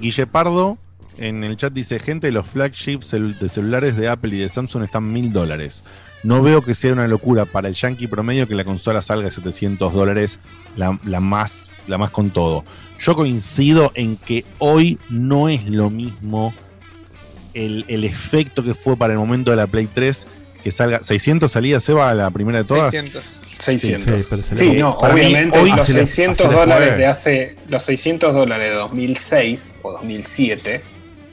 Guille 0.00 0.26
Pardo 0.26 0.78
en 1.18 1.44
el 1.44 1.56
chat 1.56 1.72
dice: 1.72 2.00
Gente, 2.00 2.32
los 2.32 2.46
flagships 2.46 3.10
de 3.12 3.48
celulares 3.48 3.96
de 3.96 4.08
Apple 4.08 4.34
y 4.34 4.38
de 4.40 4.48
Samsung 4.48 4.82
están 4.84 5.12
mil 5.12 5.32
dólares. 5.32 5.84
No 6.24 6.42
veo 6.42 6.62
que 6.62 6.74
sea 6.74 6.94
una 6.94 7.06
locura 7.06 7.44
para 7.44 7.68
el 7.68 7.74
yankee 7.74 8.06
promedio 8.08 8.48
que 8.48 8.54
la 8.54 8.64
consola 8.64 9.02
salga 9.02 9.26
de 9.26 9.30
700 9.30 9.92
dólares, 9.92 10.40
la, 10.74 10.98
la 11.04 11.20
más, 11.20 11.70
la 11.86 11.98
más 11.98 12.10
con 12.10 12.30
todo. 12.30 12.64
Yo 12.98 13.14
coincido 13.14 13.92
en 13.94 14.16
que 14.16 14.44
hoy 14.58 14.98
no 15.10 15.50
es 15.50 15.68
lo 15.68 15.90
mismo 15.90 16.54
el, 17.54 17.84
el 17.88 18.04
efecto 18.04 18.62
que 18.64 18.74
fue 18.74 18.96
para 18.96 19.12
el 19.12 19.18
momento 19.18 19.50
de 19.50 19.56
la 19.56 19.66
Play 19.66 19.88
3 19.92 20.26
que 20.62 20.70
salga. 20.70 21.00
¿600 21.00 21.48
salía, 21.48 21.78
Seba, 21.80 22.12
la 22.14 22.30
primera 22.30 22.58
de 22.58 22.64
todas? 22.64 22.90
600. 22.92 23.40
600. 23.58 24.26
Sí, 24.26 24.42
se 24.42 24.56
Sí, 24.56 24.70
le- 24.72 24.78
no, 24.80 24.98
para 24.98 25.14
mí, 25.14 25.20
obviamente 25.20 25.58
hoy- 25.58 25.70
los 25.70 25.80
así 25.80 25.92
le- 25.92 26.06
600 26.06 26.40
así 26.46 26.48
le 26.54 26.60
dólares 26.60 26.96
de 26.98 27.06
hace 27.06 27.56
los 27.68 27.84
600 27.84 28.34
dólares 28.34 28.70
de 28.70 28.76
2006 28.76 29.74
o 29.82 29.92
2007 29.92 30.82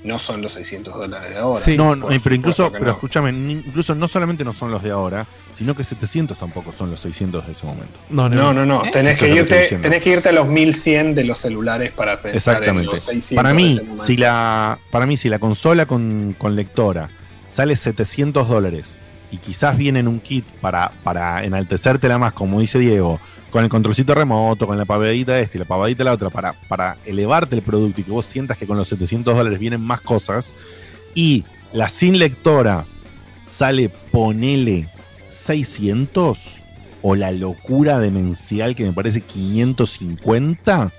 no 0.04 0.18
son 0.18 0.42
los 0.42 0.54
600 0.54 0.94
dólares 0.96 1.30
de 1.30 1.38
ahora. 1.38 1.64
no, 1.78 2.00
Por 2.00 2.14
eh, 2.14 2.20
pero 2.24 2.36
incluso, 2.36 2.72
pero 2.72 2.86
no. 2.86 2.92
escúchame, 2.92 3.30
incluso 3.30 3.94
no 3.94 4.08
solamente 4.08 4.44
no 4.44 4.54
son 4.54 4.72
los 4.72 4.82
de 4.82 4.92
ahora, 4.92 5.28
sino 5.52 5.76
que 5.76 5.84
700 5.84 6.38
tampoco 6.38 6.72
son 6.72 6.90
los 6.90 7.00
600 7.02 7.46
de 7.46 7.52
ese 7.52 7.66
momento. 7.66 8.00
No, 8.10 8.28
no, 8.28 8.54
no, 8.54 8.84
tenés, 8.92 9.16
Eso 9.16 9.26
que 9.26 9.36
irte, 9.36 9.78
tenés 9.82 10.02
que 10.02 10.10
irte 10.10 10.30
a 10.30 10.32
los 10.32 10.48
1100 10.48 11.16
de 11.16 11.24
los 11.24 11.40
celulares 11.40 11.92
para 11.92 12.22
pensar 12.22 12.30
en 12.30 12.36
Exactamente. 12.38 12.92
los 12.94 13.02
600 13.04 13.36
Para 13.36 13.54
mí, 13.54 13.80
si 13.96 14.18
la, 14.18 14.80
para 14.90 15.06
mí, 15.06 15.18
si 15.18 15.30
la 15.30 15.40
consola 15.40 15.86
con, 15.86 16.36
con 16.38 16.56
lectora 16.56 17.10
sale 17.46 17.76
700 17.76 18.48
dólares 18.48 18.98
y 19.30 19.38
quizás 19.38 19.78
viene 19.78 20.00
en 20.00 20.08
un 20.08 20.20
kit 20.20 20.46
para, 20.62 20.92
para 21.04 21.44
enaltecértela 21.44 22.18
más, 22.18 22.34
como 22.34 22.60
dice 22.60 22.80
Diego, 22.80 23.20
con 23.52 23.64
el 23.64 23.70
controlcito 23.70 24.16
remoto, 24.16 24.66
con 24.66 24.78
la 24.78 24.86
pavadita 24.86 25.40
esta 25.40 25.58
y 25.58 25.60
la 25.60 25.66
pavadita 25.66 26.04
la 26.04 26.14
otra, 26.14 26.30
para, 26.30 26.54
para 26.68 26.98
elevarte 27.06 27.56
el 27.56 27.62
producto 27.62 28.02
y 28.02 28.04
que 28.06 28.12
vos 28.12 28.26
sientas 28.26 28.58
que 28.58 28.66
con 28.66 28.78
los 28.78 28.88
700 28.88 29.36
dólares 29.36 29.60
vienen 29.60 29.82
más 29.82 30.02
cosas, 30.02 30.56
y 31.14 31.44
la 31.74 31.90
sin 31.90 32.18
lectora 32.18 32.86
sale, 33.44 33.90
ponele 33.90 34.88
600, 35.28 36.62
o 37.02 37.16
la 37.16 37.32
locura 37.32 38.00
demencial 38.00 38.76
que 38.76 38.86
me 38.86 38.94
parece 38.94 39.22
550, 39.22 40.92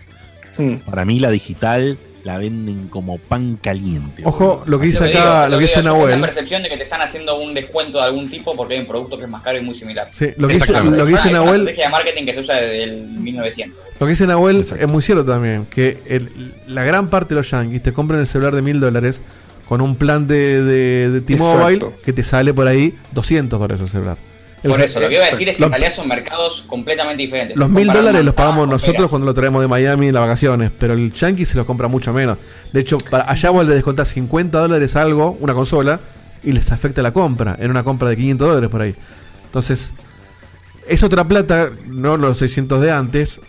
para 0.84 1.04
mí 1.04 1.18
la 1.18 1.30
digital 1.30 1.98
la 2.24 2.38
venden 2.38 2.88
como 2.88 3.18
pan 3.18 3.58
caliente. 3.60 4.22
Ojo, 4.24 4.62
lo 4.66 4.78
que 4.78 4.84
Así 4.86 4.92
dice 4.92 5.04
acá, 5.18 5.44
digo, 5.44 5.48
lo 5.50 5.58
que 5.58 5.62
dice 5.64 5.82
Nahuel. 5.82 6.20
La 6.20 6.26
percepción 6.26 6.62
de 6.62 6.68
que 6.68 6.76
te 6.76 6.84
están 6.84 7.00
haciendo 7.00 7.36
un 7.40 7.52
descuento 7.52 7.98
de 7.98 8.04
algún 8.04 8.28
tipo 8.28 8.54
porque 8.54 8.74
hay 8.74 8.80
un 8.80 8.86
producto 8.86 9.18
que 9.18 9.24
es 9.24 9.30
más 9.30 9.42
caro 9.42 9.58
y 9.58 9.62
muy 9.62 9.74
similar. 9.74 10.08
Sí, 10.12 10.28
lo 10.36 10.46
que 10.48 10.54
dice- 10.54 10.72
lo 10.72 11.04
que 11.04 11.12
dice 11.12 11.28
Es 11.28 11.34
una 11.34 11.38
Nahuel- 11.40 11.54
estrategia 11.60 11.84
de 11.86 11.90
marketing 11.90 12.24
que 12.26 12.34
se 12.34 12.40
usa 12.40 12.54
desde 12.56 12.84
el 12.84 13.00
1900. 13.08 13.78
Lo 13.98 14.06
que 14.06 14.10
dice 14.10 14.26
Nahuel 14.26 14.60
es 14.60 14.88
muy 14.88 15.02
cierto 15.02 15.24
también, 15.24 15.66
que 15.66 15.98
el- 16.06 16.54
la 16.68 16.84
gran 16.84 17.10
parte 17.10 17.30
de 17.30 17.40
los 17.40 17.50
yankees 17.50 17.82
te 17.82 17.92
compran 17.92 18.20
el 18.20 18.26
celular 18.26 18.54
de 18.54 18.62
mil 18.62 18.78
dólares 18.80 19.20
con 19.68 19.80
un 19.80 19.96
plan 19.96 20.26
de, 20.28 20.62
de, 20.62 21.10
de 21.10 21.20
T-Mobile 21.22 21.86
que 22.04 22.12
te 22.12 22.22
sale 22.22 22.52
por 22.54 22.66
ahí 22.68 22.94
200 23.12 23.58
dólares 23.58 23.80
el 23.80 23.88
celular. 23.88 24.16
El- 24.62 24.70
Por 24.70 24.80
eso, 24.80 25.00
lo 25.00 25.08
que 25.08 25.14
iba 25.16 25.24
a 25.24 25.30
decir 25.30 25.48
es 25.48 25.56
que 25.56 25.60
los- 25.60 25.66
en 25.68 25.72
realidad 25.72 25.92
son 25.92 26.06
mercados 26.08 26.62
completamente 26.68 27.22
diferentes. 27.22 27.56
Los 27.58 27.68
mil 27.68 27.88
dólares 27.88 28.24
los 28.24 28.34
pagamos 28.34 28.68
nosotros 28.68 28.94
peras. 28.96 29.10
cuando 29.10 29.26
lo 29.26 29.34
traemos 29.34 29.60
de 29.62 29.68
Miami 29.68 30.08
en 30.08 30.14
las 30.14 30.22
vacaciones, 30.22 30.70
pero 30.78 30.94
el 30.94 31.12
Yankee 31.12 31.44
se 31.44 31.56
lo 31.56 31.66
compra 31.66 31.88
mucho 31.88 32.12
menos. 32.12 32.38
De 32.72 32.80
hecho, 32.80 32.98
para 32.98 33.28
allá 33.30 33.50
vos 33.50 33.66
le 33.66 33.74
descontás 33.74 34.08
50 34.08 34.60
dólares 34.60 34.94
algo, 34.94 35.36
una 35.40 35.52
consola, 35.54 35.98
y 36.44 36.52
les 36.52 36.70
afecta 36.72 37.02
la 37.02 37.12
compra, 37.12 37.56
en 37.60 37.70
una 37.70 37.82
compra 37.82 38.08
de 38.08 38.16
500 38.16 38.48
dólares 38.48 38.70
por 38.70 38.82
ahí. 38.82 38.94
Entonces, 39.46 39.94
es 40.88 41.02
otra 41.02 41.26
plata, 41.26 41.70
no 41.86 42.16
los 42.16 42.38
600 42.38 42.80
de 42.80 42.90
antes, 42.92 43.40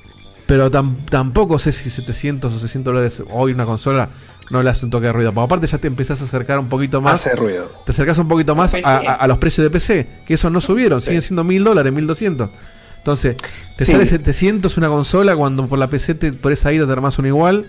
pero 0.53 0.69
tam- 0.69 1.03
tampoco 1.09 1.57
sé 1.57 1.71
si 1.71 1.89
700 1.89 2.53
o 2.53 2.59
600 2.59 2.93
dólares 2.93 3.23
hoy 3.31 3.53
una 3.53 3.65
consola 3.65 4.09
no 4.51 4.61
le 4.61 4.69
hace 4.69 4.85
un 4.85 4.91
toque 4.91 5.07
de 5.07 5.13
ruido. 5.13 5.33
Porque 5.33 5.45
aparte 5.45 5.65
ya 5.65 5.79
te 5.79 5.87
empezás 5.87 6.21
a 6.21 6.25
acercar 6.25 6.59
un 6.59 6.69
poquito 6.69 7.01
más. 7.01 7.15
Hace 7.15 7.35
ruido. 7.35 7.71
Te 7.87 7.91
acercás 7.91 8.19
un 8.19 8.27
poquito 8.27 8.55
más 8.55 8.71
a, 8.75 8.77
PC. 8.77 8.87
a- 8.87 8.97
a 9.13 9.27
los 9.27 9.39
precios 9.39 9.63
de 9.65 9.71
PC, 9.71 10.07
que 10.27 10.35
esos 10.35 10.51
no 10.51 10.61
subieron, 10.61 11.01
siguen 11.01 11.23
siendo 11.23 11.43
mil 11.43 11.63
dólares, 11.63 11.91
1200. 11.91 12.51
Entonces, 12.99 13.35
te 13.77 13.83
Sí. 13.85 13.93
sale 13.93 14.05
700 14.05 14.77
una 14.77 14.89
consola 14.89 15.35
cuando 15.35 15.67
por 15.67 15.79
la 15.79 15.87
PC 15.87 16.13
te, 16.13 16.33
por 16.33 16.51
esa 16.51 16.71
ida 16.71 16.85
te 16.85 16.91
armás 16.91 17.17
una 17.17 17.29
igual 17.29 17.65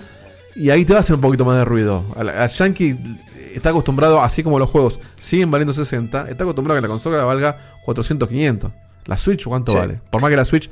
y 0.54 0.68
ahí 0.68 0.84
te 0.84 0.92
va 0.92 0.98
a 0.98 1.00
hacer 1.00 1.14
un 1.14 1.22
poquito 1.22 1.46
más 1.46 1.56
de 1.56 1.64
ruido. 1.64 2.04
Al, 2.16 2.28
al 2.28 2.50
Yankee 2.50 2.98
está 3.54 3.70
acostumbrado, 3.70 4.20
así 4.22 4.42
como 4.42 4.58
los 4.58 4.68
juegos 4.68 5.00
siguen 5.22 5.50
valiendo 5.50 5.72
60, 5.72 6.28
está 6.28 6.44
acostumbrado 6.44 6.76
a 6.76 6.82
que 6.82 6.86
la 6.86 6.92
consola 6.92 7.24
valga 7.24 7.58
400, 7.86 8.28
500. 8.28 8.72
La 9.06 9.16
Switch, 9.16 9.44
¿cuánto 9.46 9.72
Sí. 9.72 9.78
vale? 9.78 10.00
Por 10.10 10.20
más 10.20 10.30
que 10.30 10.36
la 10.36 10.44
Switch 10.44 10.68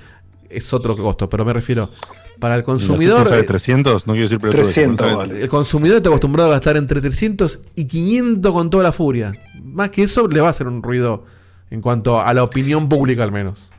es 0.53 0.73
otro 0.73 0.97
costo, 0.97 1.29
pero 1.29 1.45
me 1.45 1.53
refiero, 1.53 1.91
para 2.39 2.55
el 2.55 2.61
¿Y 2.61 2.63
la 2.63 2.67
consumidor... 2.67 3.29
Sale 3.29 3.43
eh, 3.43 3.45
300? 3.45 4.07
No 4.07 4.13
quiero 4.13 4.25
decir 4.29 4.39
pero 4.41 4.53
300 4.53 5.31
el 5.31 5.49
consumidor 5.49 5.99
está 5.99 6.09
acostumbrado 6.09 6.51
a 6.51 6.55
gastar 6.55 6.77
entre 6.77 7.01
300 7.01 7.61
y 7.75 7.85
500 7.87 8.53
con 8.53 8.71
toda 8.71 8.83
la 8.83 8.93
furia. 8.93 9.33
Más 9.63 9.91
que 9.91 10.03
eso, 10.03 10.27
le 10.29 10.41
va 10.41 10.49
a 10.49 10.51
hacer 10.51 10.67
un 10.67 10.83
ruido 10.83 11.25
en 11.71 11.81
cuanto 11.81 12.21
a 12.21 12.33
la 12.35 12.43
opinión 12.43 12.89
pública, 12.89 13.23
al 13.23 13.33
menos. 13.33 13.71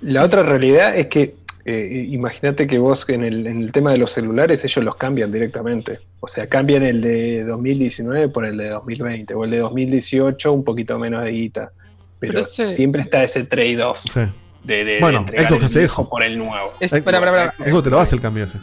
La 0.00 0.24
otra 0.24 0.42
realidad 0.42 0.96
es 0.96 1.08
que 1.08 1.36
eh, 1.66 2.06
imagínate 2.10 2.66
que 2.66 2.78
vos 2.78 3.06
en 3.08 3.24
el, 3.24 3.46
en 3.46 3.62
el 3.62 3.72
tema 3.72 3.92
de 3.92 3.98
los 3.98 4.10
celulares 4.12 4.64
ellos 4.64 4.84
los 4.84 4.96
cambian 4.96 5.32
directamente. 5.32 6.00
O 6.20 6.28
sea, 6.28 6.46
cambian 6.46 6.82
el 6.82 7.00
de 7.00 7.44
2019 7.44 8.28
por 8.28 8.44
el 8.44 8.56
de 8.56 8.68
2020 8.70 9.34
o 9.34 9.44
el 9.44 9.50
de 9.50 9.58
2018 9.58 10.52
un 10.52 10.64
poquito 10.64 10.98
menos 10.98 11.24
de 11.24 11.30
guita. 11.30 11.72
Pero, 12.18 12.32
Pero 12.32 12.40
ese- 12.40 12.64
siempre 12.72 13.02
está 13.02 13.24
ese 13.24 13.44
trade-off 13.44 14.00
Sí. 14.12 14.20
De, 14.64 14.84
de, 14.84 15.00
Bueno, 15.00 15.24
de 15.30 15.46
Xbox 15.46 15.64
hace 15.64 15.84
eso. 15.84 16.08
por 16.08 16.22
el 16.22 16.36
nuevo. 16.38 16.72
Es- 16.80 16.90
para, 17.02 17.20
para, 17.20 17.52
para. 17.56 17.70
Xbox 17.70 17.84
te 17.84 17.90
lo 17.90 18.00
hace 18.00 18.14
el 18.16 18.20
cambio 18.22 18.44
ese. 18.44 18.58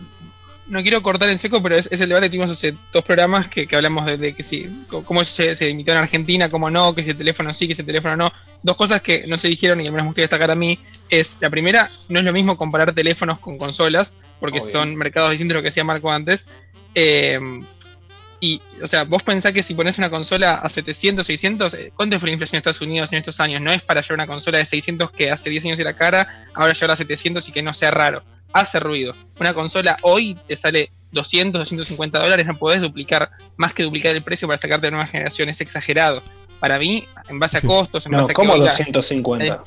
No 0.68 0.82
quiero 0.84 1.02
cortar 1.04 1.30
en 1.30 1.38
seco, 1.38 1.62
pero 1.62 1.76
es, 1.76 1.90
es 1.92 2.00
el 2.00 2.08
debate 2.08 2.28
que 2.28 2.30
tuvimos 2.30 2.50
hace 2.50 2.74
dos 2.94 3.04
programas 3.04 3.48
que, 3.50 3.68
que 3.68 3.76
hablamos 3.76 4.06
de, 4.06 4.18
de 4.18 4.34
que 4.34 4.42
si, 4.42 4.70
cómo 4.88 5.24
se, 5.26 5.54
se 5.56 5.68
emitió 5.70 5.94
en 5.94 6.00
Argentina, 6.00 6.50
cómo 6.50 6.70
no, 6.70 6.96
que 6.96 7.04
si 7.04 7.10
el 7.10 7.18
teléfono 7.18 7.54
sí, 7.54 7.68
que 7.68 7.76
si 7.76 7.82
el 7.82 7.88
teléfono 7.88 8.16
no. 8.16 8.32
Dos 8.64 8.78
cosas 8.78 9.02
que 9.02 9.26
no 9.28 9.38
se 9.38 9.50
dijeron 9.50 9.82
y 9.82 9.88
al 9.88 9.92
menos 9.92 10.04
me 10.06 10.10
gustaría 10.10 10.26
destacar 10.28 10.50
a 10.52 10.56
mí 10.56 10.80
es, 11.10 11.38
la 11.42 11.50
primera, 11.50 11.90
no 12.08 12.20
es 12.20 12.26
lo 12.26 12.32
mismo 12.32 12.56
comparar 12.56 12.94
teléfonos 12.94 13.40
con 13.40 13.58
consolas, 13.58 14.14
porque 14.40 14.60
Obvio. 14.60 14.72
son 14.72 14.96
mercados 14.96 15.32
distintos 15.32 15.56
lo 15.56 15.62
que 15.62 15.70
decía 15.70 15.84
Marco 15.84 16.10
antes. 16.12 16.46
Eh, 16.96 17.38
y, 18.44 18.60
o 18.84 18.88
sea, 18.88 19.04
vos 19.06 19.22
pensás 19.24 19.54
que 19.54 19.62
si 19.64 19.74
pones 19.76 19.98
una 20.00 20.10
consola 20.10 20.56
a 20.56 20.68
700, 20.68 21.26
600, 21.26 21.74
eh, 21.76 21.94
¿cuánto 21.96 22.20
fue 22.20 22.28
la 22.28 22.34
inflación 22.34 22.58
en 22.58 22.60
Estados 22.60 22.82
Unidos 22.82 23.14
en 23.14 23.20
estos 23.20 23.40
años? 23.40 23.62
No 23.62 23.72
es 23.72 23.84
para 23.84 24.02
llevar 24.02 24.16
una 24.16 24.28
consola 24.28 24.58
de 24.58 24.66
600 24.66 25.12
que 25.12 25.30
hace 25.32 25.50
10 25.50 25.66
años 25.66 25.80
era 25.80 25.96
cara, 25.96 26.48
ahora 26.56 26.74
llevar 26.74 26.92
a 26.92 26.98
700 26.98 27.48
y 27.48 27.52
que 27.52 27.62
no 27.62 27.72
sea 27.74 27.92
raro. 27.92 28.24
Hace 28.52 28.80
ruido. 28.80 29.16
Una 29.40 29.54
consola 29.54 29.96
hoy 30.02 30.36
te 30.48 30.58
sale 30.58 30.90
200, 31.12 31.60
250 31.62 32.20
dólares, 32.20 32.46
no 32.48 32.58
podés 32.58 32.82
duplicar, 32.82 33.30
más 33.58 33.74
que 33.74 33.84
duplicar 33.84 34.12
el 34.14 34.24
precio 34.24 34.48
para 34.48 34.58
sacarte 34.58 34.88
de 34.88 34.92
nueva 34.92 35.06
generación, 35.08 35.48
es 35.50 35.62
exagerado. 35.62 36.24
Para 36.60 36.80
mí, 36.80 37.08
en 37.30 37.38
base 37.40 37.58
a 37.58 37.62
Sí. 37.62 37.68
costos, 37.68 38.06
en 38.08 38.12
No, 38.14 38.18
base 38.20 38.32
a 38.32 38.36
¿cómo 38.36 38.54
hoy 38.54 38.60
la- 38.60 38.72
250? 38.72 39.46
eh, 39.46 39.58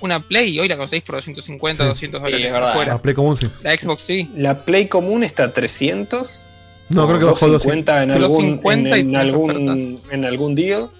una 0.00 0.20
Play 0.20 0.58
hoy 0.58 0.68
la 0.68 0.76
conseguís 0.76 1.04
por 1.04 1.16
250, 1.16 1.82
Sí. 1.82 1.88
200 1.88 2.18
Sí, 2.20 2.24
dólares 2.24 2.46
es 2.46 2.52
verdad. 2.52 2.70
afuera. 2.70 2.92
La 2.94 3.02
Play 3.02 3.14
común 3.14 3.36
sí. 3.36 3.50
La 3.62 3.74
Xbox 3.76 4.02
sí. 4.02 4.30
La 4.34 4.64
Play 4.64 4.88
común 4.88 5.22
está 5.24 5.44
a 5.44 5.52
300. 5.52 6.46
No, 6.94 7.06
creo 7.06 7.18
que 7.18 7.24
bajó 7.26 7.48
250 7.48 8.02
en 8.02 8.08
250 8.20 8.94
algún, 8.94 8.94
en, 8.94 9.06
y 9.06 9.10
en 9.10 9.16
algún, 9.16 9.98
en 10.10 10.24
algún 10.24 10.54
deal. 10.54 10.90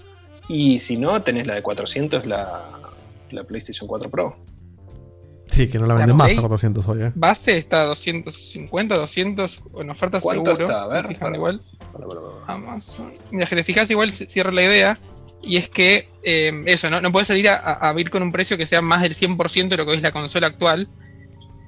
Y 0.47 0.79
si 0.79 0.97
no, 0.97 1.21
tenés 1.23 1.47
la 1.47 1.55
de 1.55 1.61
400, 1.63 2.25
la, 2.25 2.63
la 3.31 3.43
PlayStation 3.43 3.87
4 3.87 4.09
Pro. 4.09 4.37
Sí, 5.47 5.67
que 5.69 5.79
no 5.79 5.85
la 5.85 5.93
venden 5.93 6.15
más 6.17 6.27
Play- 6.27 6.37
a 6.37 6.41
400 6.41 6.87
hoy, 6.87 7.01
¿eh? 7.03 7.11
Base 7.15 7.57
está 7.57 7.81
a 7.81 7.85
250, 7.85 8.95
200 8.97 9.61
en 9.79 9.89
ofertas 9.89 10.21
¿Cuánto 10.21 10.55
seguro. 10.55 10.65
está? 10.73 10.83
A 10.83 10.87
ver, 10.87 11.03
¿Me 11.03 11.07
fijan 11.09 11.21
para- 11.27 11.35
igual? 11.37 11.61
para- 11.93 12.07
para- 12.07 12.21
para. 12.21 12.53
Amazon. 12.53 13.13
Mira, 13.31 13.47
si 13.47 13.55
te 13.55 13.63
fijas, 13.63 13.89
igual 13.89 14.11
c- 14.11 14.25
cierro 14.27 14.51
la 14.51 14.63
idea. 14.63 14.99
Y 15.41 15.57
es 15.57 15.69
que 15.69 16.09
eh, 16.23 16.51
eso, 16.65 16.89
¿no? 16.89 16.99
No 17.01 17.11
puedes 17.11 17.27
salir 17.27 17.47
a, 17.49 17.55
a, 17.57 17.89
a 17.91 17.99
ir 17.99 18.09
con 18.09 18.23
un 18.23 18.31
precio 18.31 18.57
que 18.57 18.65
sea 18.65 18.81
más 18.81 19.01
del 19.03 19.13
100% 19.15 19.69
de 19.69 19.77
lo 19.77 19.85
que 19.85 19.93
es 19.93 20.01
la 20.01 20.11
consola 20.11 20.47
actual. 20.47 20.89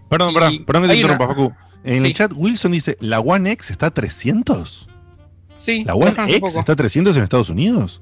Perdón, 0.09 0.31
Y 0.31 0.33
perdón, 0.33 0.65
perdón 0.65 0.81
que 0.83 0.87
te 0.87 0.93
hay 0.93 1.03
una- 1.03 1.13
interrumpa, 1.13 1.27
Facu. 1.27 1.53
En 1.83 2.01
Sí. 2.01 2.07
el 2.07 2.13
chat, 2.13 2.31
Wilson 2.35 2.71
dice: 2.71 2.97
¿La 2.99 3.19
One 3.19 3.51
X 3.51 3.71
está 3.71 3.87
a 3.87 3.91
300? 3.91 4.89
Sí, 5.57 5.83
¿La 5.85 5.95
One 5.95 6.13
X 6.35 6.55
está 6.55 6.73
a 6.73 6.75
300 6.75 7.15
en 7.17 7.23
Estados 7.23 7.49
Unidos? 7.49 8.01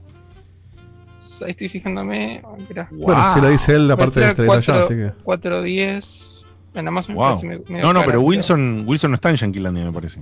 Ahí 1.43 1.51
estoy 1.51 1.69
fijándome. 1.69 2.41
Ay, 2.45 2.65
mirá. 2.67 2.87
Bueno, 2.91 3.33
si 3.33 3.41
lo 3.41 3.49
dice 3.49 3.75
él, 3.75 3.89
aparte 3.91 4.13
Puede 4.13 4.29
está 4.29 4.43
ser 4.43 4.45
detallado, 4.51 4.85
así 4.85 4.93
4, 4.95 5.15
que. 5.17 5.23
410. 5.23 6.31
En 6.75 6.87
Amazon 6.87 7.15
me 7.15 7.21
Wow. 7.21 7.43
medio 7.43 7.63
No, 7.69 7.93
no, 7.93 7.93
cara, 8.01 8.05
pero 8.05 8.21
Wilson, 8.21 8.83
Wilson 8.85 9.11
no 9.11 9.15
está 9.15 9.29
en 9.29 9.37
Yanquilandia, 9.37 9.85
me 9.85 9.93
parece. 9.93 10.21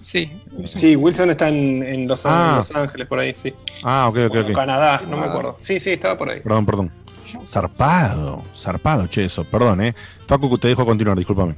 Sí, 0.00 0.30
Sí, 0.66 0.94
Wilson 0.94 1.30
está 1.30 1.48
en, 1.48 1.82
en 1.82 2.06
Los, 2.06 2.20
Ah. 2.26 2.50
en 2.50 2.56
Los 2.58 2.70
Ángeles, 2.76 3.06
por 3.08 3.18
ahí, 3.18 3.34
sí. 3.34 3.52
Ah, 3.82 4.06
ok, 4.08 4.18
ok, 4.28 4.34
O 4.36 4.40
ok. 4.42 4.52
Canadá, 4.54 5.02
no 5.08 5.16
me 5.16 5.26
acuerdo. 5.26 5.56
Sí, 5.62 5.80
sí, 5.80 5.90
estaba 5.90 6.16
por 6.18 6.28
ahí. 6.30 6.40
Perdón, 6.42 6.66
perdón. 6.66 6.92
Zarpado, 7.46 8.44
zarpado, 8.54 9.06
che, 9.08 9.24
eso, 9.24 9.42
perdón, 9.44 9.80
eh. 9.80 9.94
Facu, 10.28 10.56
te 10.58 10.68
dejo 10.68 10.84
continuar, 10.84 11.16
discúlpame. 11.16 11.56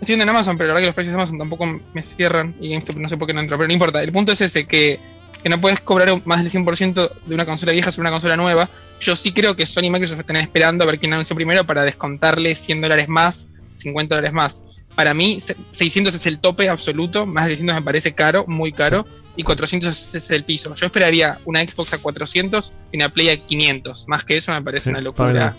Estoy 0.00 0.14
viendo 0.14 0.22
en 0.24 0.28
Amazon, 0.30 0.56
pero 0.56 0.68
la 0.68 0.74
verdad 0.74 0.82
que 0.82 0.86
los 0.88 0.94
precios 0.94 1.12
de 1.14 1.20
Amazon 1.20 1.38
tampoco 1.38 1.80
me 1.92 2.02
cierran. 2.02 2.54
Y 2.60 2.70
GameStop 2.70 2.96
no 2.96 3.08
sé 3.08 3.16
por 3.16 3.26
qué 3.26 3.34
no 3.34 3.40
entra, 3.40 3.56
pero 3.56 3.66
no 3.66 3.72
importa. 3.72 4.02
El 4.02 4.12
punto 4.12 4.32
es 4.32 4.40
ese, 4.40 4.66
que, 4.66 5.00
que 5.42 5.48
no 5.48 5.60
puedes 5.60 5.80
cobrar 5.80 6.22
más 6.24 6.42
del 6.42 6.52
100% 6.52 7.10
de 7.26 7.34
una 7.34 7.44
consola 7.44 7.72
vieja 7.72 7.90
sobre 7.90 8.08
una 8.08 8.12
consola 8.12 8.36
nueva. 8.36 8.70
Yo 9.00 9.16
sí 9.16 9.32
creo 9.32 9.56
que 9.56 9.66
Sony 9.66 9.84
y 9.84 9.90
Microsoft 9.90 10.20
están 10.20 10.36
esperando 10.36 10.84
a 10.84 10.86
ver 10.86 10.98
quién 10.98 11.12
anunció 11.12 11.34
primero 11.34 11.64
para 11.64 11.82
descontarle 11.84 12.54
100 12.54 12.80
dólares 12.80 13.08
más, 13.08 13.48
50 13.76 14.14
dólares 14.14 14.32
más. 14.34 14.64
Para 14.94 15.14
mí, 15.14 15.40
se- 15.40 15.56
600 15.72 16.14
es 16.14 16.26
el 16.26 16.38
tope 16.40 16.68
absoluto, 16.68 17.24
más 17.26 17.44
de 17.44 17.50
600 17.50 17.76
me 17.76 17.82
parece 17.82 18.12
caro, 18.14 18.44
muy 18.48 18.72
caro, 18.72 19.06
y 19.36 19.42
400 19.44 20.14
es- 20.14 20.30
el 20.30 20.44
piso. 20.44 20.74
Yo 20.74 20.86
esperaría 20.86 21.38
una 21.44 21.60
Xbox 21.60 21.94
a 21.94 21.98
400 21.98 22.72
y 22.92 22.96
una 22.96 23.08
Play 23.08 23.28
a 23.30 23.36
500. 23.36 24.06
Más 24.08 24.24
que 24.24 24.36
eso 24.36 24.52
me 24.52 24.62
parece 24.62 24.84
Sí, 24.84 24.90
una 24.90 24.98
para 25.12 25.32
locura 25.32 25.56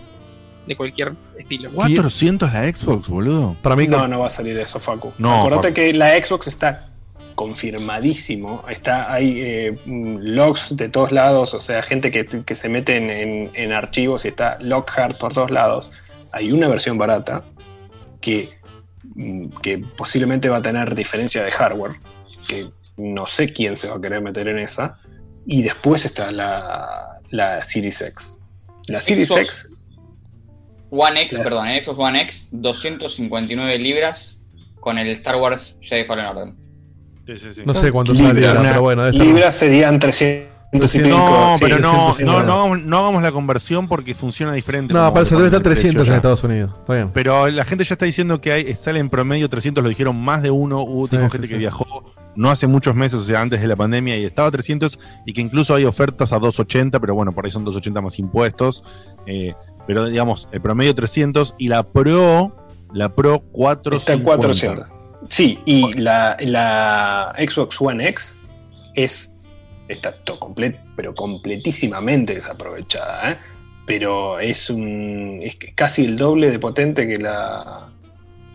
de 0.69 0.77
cualquier 0.77 1.13
estilo. 1.37 1.69
400 1.71 2.53
la 2.53 2.67
Xbox, 2.73 3.09
boludo. 3.09 3.57
Para 3.61 3.75
mí, 3.75 3.87
No, 3.87 4.07
no 4.07 4.19
va 4.19 4.27
a 4.27 4.29
salir 4.29 4.57
eso, 4.57 4.79
Facu. 4.79 5.11
No, 5.17 5.39
Acordate 5.41 5.69
Facu. 5.69 5.73
que 5.75 5.93
la 5.93 6.11
Xbox 6.23 6.47
está 6.47 6.85
confirmadísimo. 7.35 8.63
Está, 8.69 9.11
hay 9.11 9.41
eh, 9.41 9.79
logs 9.85 10.75
de 10.77 10.89
todos 10.89 11.11
lados, 11.11 11.53
o 11.53 11.61
sea, 11.61 11.81
gente 11.81 12.11
que, 12.11 12.25
que 12.25 12.55
se 12.55 12.69
mete 12.69 12.95
en, 12.97 13.09
en- 13.09 13.51
en 13.53 13.71
archivos 13.73 14.25
y 14.25 14.29
está 14.29 14.57
Lockhart 14.61 15.17
por 15.17 15.33
todos 15.33 15.51
lados. 15.51 15.89
Hay 16.31 16.51
una 16.51 16.67
versión 16.67 16.97
barata 16.97 17.43
que, 18.21 18.57
mm, 19.15 19.47
que 19.61 19.79
posiblemente 19.97 20.49
va 20.49 20.57
a 20.57 20.61
tener 20.61 20.95
diferencia 20.95 21.43
de 21.43 21.51
hardware, 21.51 21.93
que 22.47 22.67
no 22.97 23.25
sé 23.25 23.49
quién 23.49 23.75
se 23.77 23.87
va 23.89 23.95
a 23.95 24.01
querer 24.01 24.21
meter 24.21 24.47
en 24.47 24.59
esa. 24.59 24.99
Y 25.45 25.63
después 25.63 26.05
está 26.05 26.31
la, 26.31 27.19
la 27.29 27.61
Series 27.61 28.01
X. 28.01 28.37
La 28.87 28.99
Series 28.99 29.27
Xbox. 29.29 29.39
X 29.41 29.68
One 30.91 31.21
X, 31.21 31.35
Claro. 31.37 31.43
perdón, 31.49 31.67
el 31.67 31.83
Xbox 31.83 31.99
One 31.99 32.21
X, 32.21 32.47
259 32.51 33.77
libras 33.79 34.37
con 34.79 34.97
el 34.97 35.07
Star 35.09 35.35
Wars 35.37 35.77
Jedi 35.81 36.05
Fallen 36.05 36.25
Order. 36.25 36.53
Sí, 37.27 37.37
sí, 37.37 37.47
sí. 37.53 37.61
No 37.65 37.73
sé 37.73 37.91
cuánto 37.91 38.13
Libras. 38.13 38.29
saldría, 38.55 38.69
pero 38.71 38.81
bueno, 38.81 39.09
libras 39.11 39.53
serían 39.55 39.99
300 39.99 40.95
y 40.95 40.99
pico, 40.99 41.09
No, 41.17 41.53
sí, 41.57 41.59
pero 41.63 41.79
no, 41.79 41.91
200 42.09 42.19
y 42.21 42.23
no, 42.23 42.43
no, 42.43 42.53
hagamos- 42.53 42.81
no 42.83 42.97
hagamos 42.99 43.21
la 43.23 43.31
conversión 43.31 43.87
porque 43.87 44.15
funciona 44.15 44.53
diferente. 44.53 44.93
No, 44.93 45.11
para 45.13 45.23
eso 45.23 45.35
debe 45.35 45.47
estar 45.47 45.61
ponen 45.61 45.71
el 45.77 45.81
300 45.81 45.95
precio 46.01 46.13
en. 46.13 46.17
Estados 46.17 46.43
Unidos. 46.43 46.71
Está 46.79 46.93
bien. 46.93 47.11
Pero 47.13 47.47
la 47.49 47.65
gente 47.65 47.83
ya 47.83 47.93
está 47.93 48.05
diciendo 48.05 48.41
que 48.41 48.51
hay, 48.51 48.73
sale 48.73 48.99
en 48.99 49.09
promedio 49.09 49.47
300, 49.49 49.83
lo 49.83 49.89
dijeron 49.89 50.15
más 50.19 50.41
de 50.41 50.49
uno. 50.51 50.81
Hubo 50.81 51.07
Sí, 51.07 51.17
gente 51.17 51.41
sí. 51.41 51.47
que 51.49 51.57
viajó 51.57 52.13
no 52.35 52.49
hace 52.49 52.67
muchos 52.67 52.95
meses, 52.95 53.15
o 53.19 53.23
sea, 53.23 53.41
antes 53.41 53.59
de 53.59 53.67
la 53.67 53.75
pandemia, 53.75 54.15
y 54.17 54.23
estaba 54.23 54.47
a 54.47 54.51
300, 54.51 54.97
y 55.25 55.33
que 55.33 55.41
incluso 55.41 55.75
hay 55.75 55.83
ofertas 55.83 56.31
a 56.31 56.39
280, 56.39 56.99
pero 56.99 57.13
bueno, 57.13 57.31
por 57.33 57.43
ahí 57.45 57.51
son 57.51 57.65
280 57.65 57.99
más 58.01 58.17
impuestos. 58.17 58.83
Eh, 59.25 59.53
pero 59.89 60.05
digamos, 60.05 60.47
el 60.51 60.61
promedio 60.61 60.93
300 60.93 61.55
y 61.57 61.67
la 61.67 61.81
Pro, 61.81 62.55
la 62.93 63.09
Pro 63.09 63.39
450. 63.39 63.97
Está 63.97 64.13
en 64.13 64.23
400. 64.23 64.93
Sí, 65.27 65.57
y 65.65 65.93
la, 65.93 66.37
la 66.41 67.33
Xbox 67.39 67.81
One 67.81 68.07
X 68.09 68.37
es 68.93 69.33
está 69.87 70.11
to- 70.23 70.39
comple- 70.39 70.79
pero 70.95 71.15
completísimamente 71.15 72.35
desaprovechada, 72.35 73.31
¿eh? 73.31 73.37
pero 73.87 74.39
es 74.39 74.69
un 74.69 75.39
es 75.41 75.57
casi 75.73 76.05
el 76.05 76.17
doble 76.19 76.51
de 76.51 76.59
potente 76.59 77.07
que 77.07 77.15
la 77.17 77.89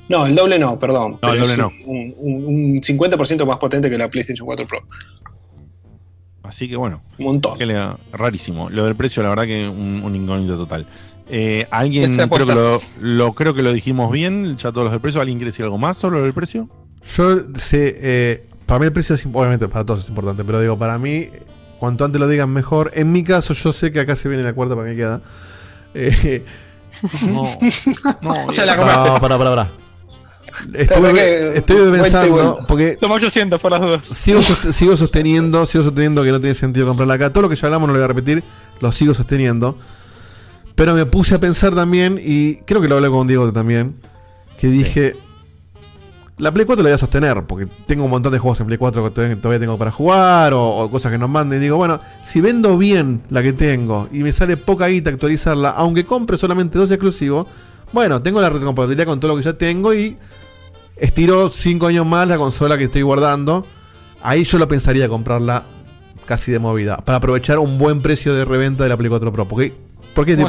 no, 0.09 0.27
el 0.27 0.37
doble 0.37 0.61
no, 0.61 0.79
perdón, 0.79 1.13
No, 1.15 1.19
pero 1.21 1.33
el 1.33 1.41
doble 1.41 1.53
es 1.55 1.59
no. 1.59 1.73
un, 1.87 2.15
un- 2.17 2.45
un 2.45 2.77
50% 2.79 3.45
más 3.45 3.59
potente 3.59 3.91
que 3.91 3.99
la 3.99 4.09
PlayStation 4.09 4.47
4 4.47 4.67
Pro. 4.69 4.79
Así 6.45 6.69
que 6.69 6.77
bueno. 6.77 7.01
Un 7.19 7.25
montón. 7.25 7.57
Que 7.59 7.65
le- 7.67 7.97
rarísimo. 8.13 8.69
Lo 8.71 8.85
del 8.85 8.95
precio, 8.97 9.23
la 9.23 9.31
verdad 9.31 9.45
que 9.47 9.67
un, 9.69 10.03
un 10.05 10.15
incógnito 10.15 10.57
total. 10.59 10.87
Eh, 11.29 11.67
alguien, 11.71 12.17
creo 12.17 12.29
que 12.29 12.45
lo, 12.55 12.81
lo- 13.01 13.33
creo 13.35 13.55
que 13.55 13.63
lo 13.63 13.73
dijimos 13.73 14.13
bien, 14.13 14.57
ya 14.59 14.71
todos 14.73 14.85
los 14.85 14.93
del 14.93 15.01
precio. 15.01 15.21
¿Alguien 15.21 15.39
quiere 15.39 15.51
decir 15.51 15.65
algo 15.65 15.79
más 15.79 15.97
sobre 15.97 16.21
del 16.21 16.35
precio? 16.35 16.69
Yo 17.17 17.37
sé, 17.57 17.97
eh, 17.99 18.47
para 18.67 18.81
mí 18.81 18.87
el 18.87 18.93
precio 18.93 19.15
es, 19.15 19.25
obviamente 19.27 19.67
para 19.69 19.85
todos 19.85 20.01
es 20.05 20.09
importante, 20.09 20.45
pero 20.45 20.61
digo, 20.61 20.79
para 20.79 20.99
mí, 20.99 21.29
cuanto 21.79 22.05
antes 22.05 22.21
lo 22.21 22.29
digan 22.29 22.51
mejor. 22.51 22.91
En 22.95 23.11
mi 23.13 23.25
caso, 23.25 23.55
yo 23.55 23.73
sé 23.73 23.91
que 23.93 24.01
acá 24.01 24.17
se 24.17 24.29
viene 24.29 24.43
la 24.45 24.53
cuarta 24.53 24.75
para 24.77 24.89
que 24.89 24.97
queda. 24.97 25.23
Eh, 25.95 26.45
no, 27.27 27.45
no, 28.23 28.53
Ya 28.53 28.67
la 28.67 28.77
compraste. 28.77 29.09
no, 29.11 29.21
para, 29.21 29.39
para, 29.39 29.51
para. 29.51 29.71
Pero 30.71 30.83
Estuve, 30.85 31.13
que- 31.15 31.59
estoy 31.59 31.91
pensando, 31.99 32.65
porque 32.69 32.97
Toma 33.01 33.15
800 33.17 33.61
por 33.61 33.73
las 33.73 33.81
dudas. 33.81 34.07
sigo, 34.09 34.41
sigo 34.73 34.97
sosteniendo, 34.97 35.67
sigo 35.67 35.83
sosteniendo 35.85 36.23
que 36.23 36.31
no 36.31 36.39
tiene 36.39 36.55
sentido 36.55 36.87
comprarla 36.87 37.15
acá. 37.15 37.31
Todo 37.33 37.43
lo 37.43 37.49
que 37.49 37.57
ya 37.57 37.67
hablamos 37.67 37.89
no 37.89 37.93
lo 37.95 37.99
voy 37.99 38.05
a 38.05 38.09
repetir, 38.09 38.45
lo 38.81 38.93
sigo 38.93 39.15
sosteniendo. 39.15 39.77
Pero 40.75 40.95
me 40.95 41.07
puse 41.07 41.35
a 41.35 41.39
pensar 41.39 41.75
también, 41.75 42.21
y 42.23 42.57
creo 42.57 42.81
que 42.81 42.89
lo 42.89 42.97
hablé 42.97 43.09
con 43.09 43.27
Diego 43.27 43.53
también, 43.53 43.95
que 44.59 44.69
dije, 44.69 45.17
la 46.37 46.53
Play 46.53 46.67
4 46.67 46.83
la 46.83 46.89
voy 46.89 46.95
a 46.95 46.99
sostener, 46.99 47.45
porque 47.45 47.69
tengo 47.87 48.05
un 48.05 48.11
montón 48.11 48.33
de 48.33 48.39
juegos 48.41 48.59
en 48.61 48.67
Play 48.67 48.79
4 48.79 49.05
que 49.05 49.11
todavía, 49.11 49.37
todavía 49.41 49.61
tengo 49.61 49.79
para 49.79 49.93
jugar, 49.93 50.53
o, 50.53 50.65
o 50.65 50.91
cosas 50.91 51.13
que 51.13 51.19
nos 51.19 51.31
manden. 51.31 51.61
Y 51.61 51.63
digo, 51.63 51.77
bueno, 51.77 52.01
si 52.25 52.41
vendo 52.41 52.77
bien 52.77 53.23
la 53.31 53.43
que 53.43 53.53
tengo 53.53 54.09
y 54.13 54.25
me 54.25 54.33
sale 54.33 54.57
poca 54.57 54.89
guita 54.89 55.11
actualizarla, 55.11 55.71
aunque 55.71 56.05
compre 56.05 56.39
solamente 56.39 56.77
dos 56.77 56.91
exclusivos, 56.91 57.47
bueno, 57.93 58.21
tengo 58.21 58.41
la 58.41 58.51
retrocompatibilidad 58.51 59.07
con 59.07 59.21
todo 59.21 59.33
lo 59.33 59.37
que 59.37 59.45
ya 59.45 59.53
tengo 59.53 59.95
y 59.95 60.17
estiro 60.97 61.49
5 61.49 61.87
años 61.87 62.05
más 62.05 62.27
la 62.27 62.37
consola 62.37 62.77
que 62.77 62.85
estoy 62.85 63.03
guardando. 63.03 63.65
Ahí 64.21 64.43
yo 64.43 64.59
lo 64.59 64.67
pensaría 64.67 65.09
comprarla 65.09 65.67
casi 66.27 66.51
de 66.51 66.59
movida, 66.59 66.97
para 66.97 67.19
aprovechar 67.19 67.59
un 67.59 67.79
buen 67.79 68.03
precio 68.03 68.35
de 68.35 68.45
reventa 68.45 68.83
de 68.83 68.89
la 68.89 68.97
Play 68.97 69.11
4 69.11 69.33
Pro. 69.33 69.47
Porque, 69.47 69.75
¿Por 70.15 70.25
qué 70.25 70.33
estoy 70.33 70.45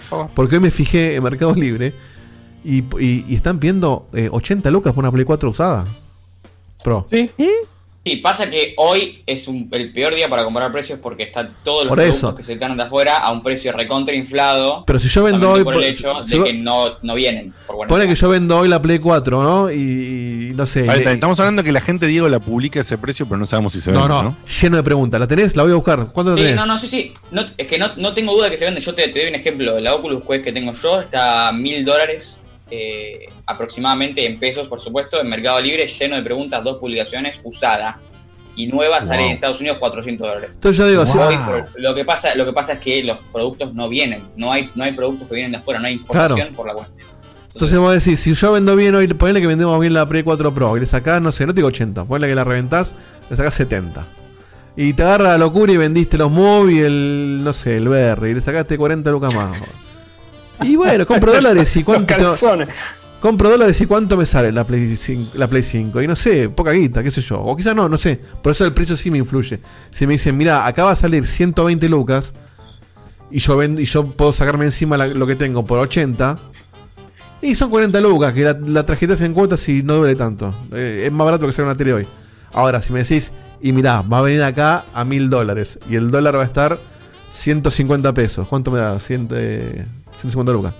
Porque 0.34 0.56
hoy 0.56 0.60
me 0.62 0.70
fijé 0.70 1.14
en 1.16 1.22
Mercado 1.22 1.54
Libre 1.54 1.94
y, 2.64 2.78
y- 3.00 3.24
y 3.28 3.34
están 3.34 3.60
viendo 3.60 4.06
eh, 4.12 4.28
80 4.30 4.70
lucas 4.70 4.92
por 4.92 5.02
una 5.04 5.12
Play 5.12 5.24
4 5.24 5.50
usada. 5.50 5.84
Pro. 6.82 7.06
Sí. 7.10 7.30
Sí, 8.04 8.16
pasa 8.16 8.50
que 8.50 8.74
hoy 8.78 9.22
es 9.26 9.46
un- 9.46 9.68
el 9.70 9.92
peor 9.92 10.12
día 10.12 10.28
para 10.28 10.42
comprar 10.42 10.72
precios 10.72 10.98
porque 11.00 11.22
están 11.22 11.54
todos 11.62 11.84
los 11.84 11.88
Por 11.90 11.98
productos 11.98 12.18
eso. 12.18 12.34
que 12.34 12.42
se 12.42 12.54
están 12.54 12.76
de 12.76 12.82
afuera 12.82 13.18
a 13.18 13.30
un 13.30 13.44
precio 13.44 13.70
recontra 13.72 14.12
inflado. 14.16 14.82
Pero 14.84 14.98
si 14.98 15.08
yo 15.08 15.22
vendo 15.22 15.50
hoy, 15.52 15.62
por 15.62 15.76
el 15.76 15.84
hecho 15.84 16.24
si 16.24 16.36
de 16.36 16.44
que 16.44 16.52
no, 16.52 16.98
no 17.02 17.14
vienen. 17.14 17.54
Por 17.64 17.76
buena 17.76 17.88
Pone 17.88 18.08
que 18.08 18.16
yo 18.16 18.28
vendo 18.28 18.58
hoy 18.58 18.68
la 18.68 18.82
Play 18.82 18.98
4, 18.98 19.40
¿no? 19.40 19.70
Y, 19.70 19.76
y 20.50 20.52
no 20.54 20.66
sé. 20.66 20.80
Ahí 20.90 20.96
y- 20.96 20.98
está, 20.98 21.12
estamos 21.12 21.38
hablando 21.38 21.62
que 21.62 21.70
la 21.70 21.80
gente, 21.80 22.08
Diego, 22.08 22.28
la 22.28 22.40
publica 22.40 22.80
ese 22.80 22.98
precio, 22.98 23.26
pero 23.26 23.38
no 23.38 23.46
sabemos 23.46 23.72
si 23.72 23.80
se 23.80 23.92
no, 23.92 24.00
vende, 24.00 24.14
no, 24.14 24.22
¿no? 24.24 24.36
lleno 24.60 24.76
de 24.78 24.82
preguntas. 24.82 25.20
¿La 25.20 25.28
tenés? 25.28 25.54
La 25.54 25.62
voy 25.62 25.70
a 25.70 25.76
buscar. 25.76 26.08
¿Cuánto 26.12 26.32
la 26.32 26.38
Sí, 26.38 26.42
tenés? 26.42 26.56
no, 26.56 26.66
no, 26.66 26.78
sí, 26.80 26.88
sí. 26.88 27.12
No, 27.30 27.44
es 27.56 27.66
que 27.68 27.78
no, 27.78 27.88
no 27.98 28.12
tengo 28.14 28.34
duda 28.34 28.50
que 28.50 28.58
se 28.58 28.64
vende. 28.64 28.80
Yo 28.80 28.94
te, 28.96 29.06
te 29.08 29.20
doy 29.20 29.28
un 29.28 29.36
ejemplo. 29.36 29.78
La 29.78 29.94
Oculus 29.94 30.24
Quest 30.28 30.42
que 30.42 30.52
tengo 30.52 30.72
yo 30.72 31.00
está 31.00 31.48
a 31.48 31.52
mil 31.52 31.84
dólares 31.84 32.38
eh, 32.72 33.26
aproximadamente 33.46 34.24
en 34.24 34.38
pesos, 34.38 34.66
por 34.66 34.80
supuesto, 34.80 35.20
en 35.20 35.28
Mercado 35.28 35.60
Libre, 35.60 35.86
lleno 35.86 36.16
de 36.16 36.22
preguntas, 36.22 36.64
dos 36.64 36.78
publicaciones, 36.78 37.38
usada. 37.44 38.00
Y 38.56 38.66
nueva 38.66 39.00
sale 39.00 39.20
Wow. 39.22 39.28
en 39.30 39.34
Estados 39.36 39.60
Unidos 39.60 39.78
400 39.78 40.26
dólares. 40.28 40.50
Entonces 40.54 40.76
yo 40.78 40.86
digo, 40.88 41.04
lo, 41.76 41.94
que 41.94 42.04
pasa, 42.04 42.34
lo 42.34 42.44
que 42.44 42.52
pasa 42.52 42.74
es 42.74 42.78
que 42.80 43.02
los 43.02 43.18
productos 43.32 43.72
no 43.74 43.88
vienen. 43.88 44.24
No 44.36 44.52
hay, 44.52 44.70
no 44.74 44.84
hay 44.84 44.92
productos 44.92 45.26
que 45.28 45.34
vienen 45.34 45.52
de 45.52 45.58
afuera, 45.58 45.80
no 45.80 45.86
hay 45.86 45.94
importación 45.94 46.36
Claro. 46.36 46.54
por 46.56 46.66
la 46.66 46.74
cuenta. 46.74 46.92
Entonces 47.52 47.76
vamos 47.78 47.90
a 47.92 47.94
decir, 47.94 48.16
si 48.18 48.32
yo 48.34 48.52
vendo 48.52 48.74
bien 48.76 48.94
hoy, 48.94 49.06
ponele 49.08 49.40
que 49.42 49.46
vendemos 49.46 49.78
bien 49.80 49.92
la 49.94 50.06
Play 50.08 50.22
4 50.22 50.54
Pro 50.54 50.76
y 50.76 50.80
le 50.80 50.86
sacás, 50.86 51.20
no 51.22 51.32
sé, 51.32 51.46
no 51.46 51.52
te 51.52 51.56
digo 51.58 51.68
80, 51.68 52.04
ponele 52.06 52.28
que 52.28 52.34
la 52.34 52.44
reventás, 52.44 52.94
le 53.30 53.36
sacás 53.36 53.54
70. 53.54 54.06
Y 54.76 54.94
te 54.94 55.02
agarra 55.02 55.24
la 55.30 55.38
locura 55.38 55.72
y 55.72 55.76
vendiste 55.78 56.16
los 56.18 56.30
Movi, 56.30 56.78
el, 56.80 57.40
no 57.44 57.52
sé, 57.52 57.76
el 57.76 57.88
VR, 57.88 58.30
y 58.30 58.34
le 58.34 58.40
sacaste 58.40 58.76
40 58.78 59.10
lucas 59.10 59.34
más. 59.34 59.58
Y 60.64 60.76
bueno, 60.76 61.06
compro 61.06 61.32
dólares 61.32 61.74
y 61.76 61.82
cuánto. 61.84 62.14
Los 62.18 62.38
compro 63.20 63.50
dólares 63.50 63.80
y 63.80 63.86
cuánto 63.86 64.16
me 64.16 64.26
sale 64.26 64.50
la 64.50 64.64
Play 64.64 64.96
5, 64.96 65.30
la 65.38 65.48
Play 65.48 65.62
5. 65.62 66.02
Y 66.02 66.06
no 66.08 66.16
sé, 66.16 66.48
poca 66.48 66.72
guita, 66.72 67.02
qué 67.02 67.10
sé 67.10 67.20
yo. 67.20 67.40
O 67.40 67.56
quizás 67.56 67.74
no, 67.74 67.88
no 67.88 67.96
sé. 67.98 68.18
Por 68.42 68.52
eso 68.52 68.64
el 68.64 68.72
precio 68.72 68.96
sí 68.96 69.10
me 69.10 69.18
influye. 69.18 69.60
Si 69.90 70.06
me 70.06 70.14
dicen, 70.14 70.36
mira, 70.36 70.66
acá 70.66 70.84
va 70.84 70.92
a 70.92 70.96
salir 70.96 71.26
120 71.26 71.88
lucas 71.88 72.32
y 73.30 73.38
yo 73.38 73.56
vendo, 73.56 73.80
y 73.80 73.84
yo 73.86 74.06
puedo 74.06 74.32
sacarme 74.32 74.64
encima 74.66 74.96
la- 74.96 75.06
lo 75.06 75.26
que 75.26 75.36
tengo 75.36 75.64
por 75.64 75.78
80. 75.78 76.38
Y 77.40 77.54
son 77.56 77.70
40 77.70 78.00
lucas, 78.00 78.32
que 78.34 78.42
la, 78.44 78.52
la 78.66 78.84
tarjeta 78.86 79.16
se 79.16 79.24
en 79.26 79.34
cuotas 79.34 79.68
y 79.68 79.82
no 79.82 79.94
duele 79.94 80.14
tanto. 80.14 80.54
Eh, 80.72 81.04
es 81.06 81.12
más 81.12 81.24
barato 81.24 81.46
que 81.46 81.52
sacar 81.52 81.66
una 81.66 81.76
tele 81.76 81.92
hoy. 81.92 82.06
Ahora, 82.52 82.80
si 82.82 82.92
me 82.92 83.00
decís, 83.02 83.32
y 83.60 83.72
mirá, 83.72 84.02
va 84.02 84.18
a 84.18 84.22
venir 84.22 84.42
acá 84.42 84.84
a 84.94 85.04
1000 85.04 85.30
dólares 85.30 85.78
y 85.88 85.96
el 85.96 86.10
dólar 86.10 86.36
va 86.36 86.42
a 86.42 86.46
estar 86.46 86.78
150 87.32 88.12
pesos. 88.12 88.46
¿Cuánto 88.48 88.70
me 88.70 88.78
da? 88.78 88.98
100, 89.00 89.28
eh, 89.32 89.86
150 90.22 90.52
lucas. 90.52 90.74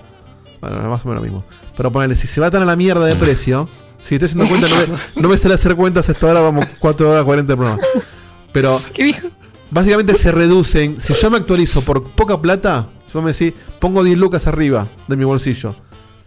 Bueno, 0.61 0.89
más 0.89 1.05
o 1.05 1.09
menos 1.09 1.23
lo 1.23 1.31
mismo. 1.31 1.45
Pero 1.77 1.91
ponele, 1.91 2.15
si 2.17 2.27
se 2.27 2.41
va 2.41 2.51
tan 2.51 2.63
a 2.63 2.65
la 2.65 2.77
mierda 2.77 3.05
de 3.07 3.15
precio, 3.17 3.69
si 4.01 4.15
estoy 4.15 4.27
haciendo 4.27 4.49
cuenta, 4.49 4.69
no 4.69 4.77
me, 4.77 5.23
no 5.23 5.29
me 5.29 5.37
sale 5.39 5.55
hacer 5.55 5.75
cuentas 5.77 6.09
hasta 6.09 6.27
ahora, 6.27 6.41
vamos 6.41 6.67
4 6.79 7.11
horas 7.11 7.25
40 7.25 7.53
de 7.53 7.57
programa. 7.57 7.83
Pero 8.53 8.81
básicamente 9.71 10.15
se 10.15 10.31
reducen. 10.33 11.01
Si 11.01 11.15
yo 11.15 11.31
me 11.31 11.39
actualizo 11.39 11.83
por 11.83 12.03
poca 12.03 12.41
plata, 12.41 12.89
si 13.07 13.13
vos 13.15 13.25
me 13.25 13.33
decís, 13.33 13.53
pongo 13.79 14.03
10 14.05 14.19
lucas 14.19 14.47
arriba 14.47 14.87
de 15.09 15.17
mi 15.17 15.25
bolsillo 15.25 15.75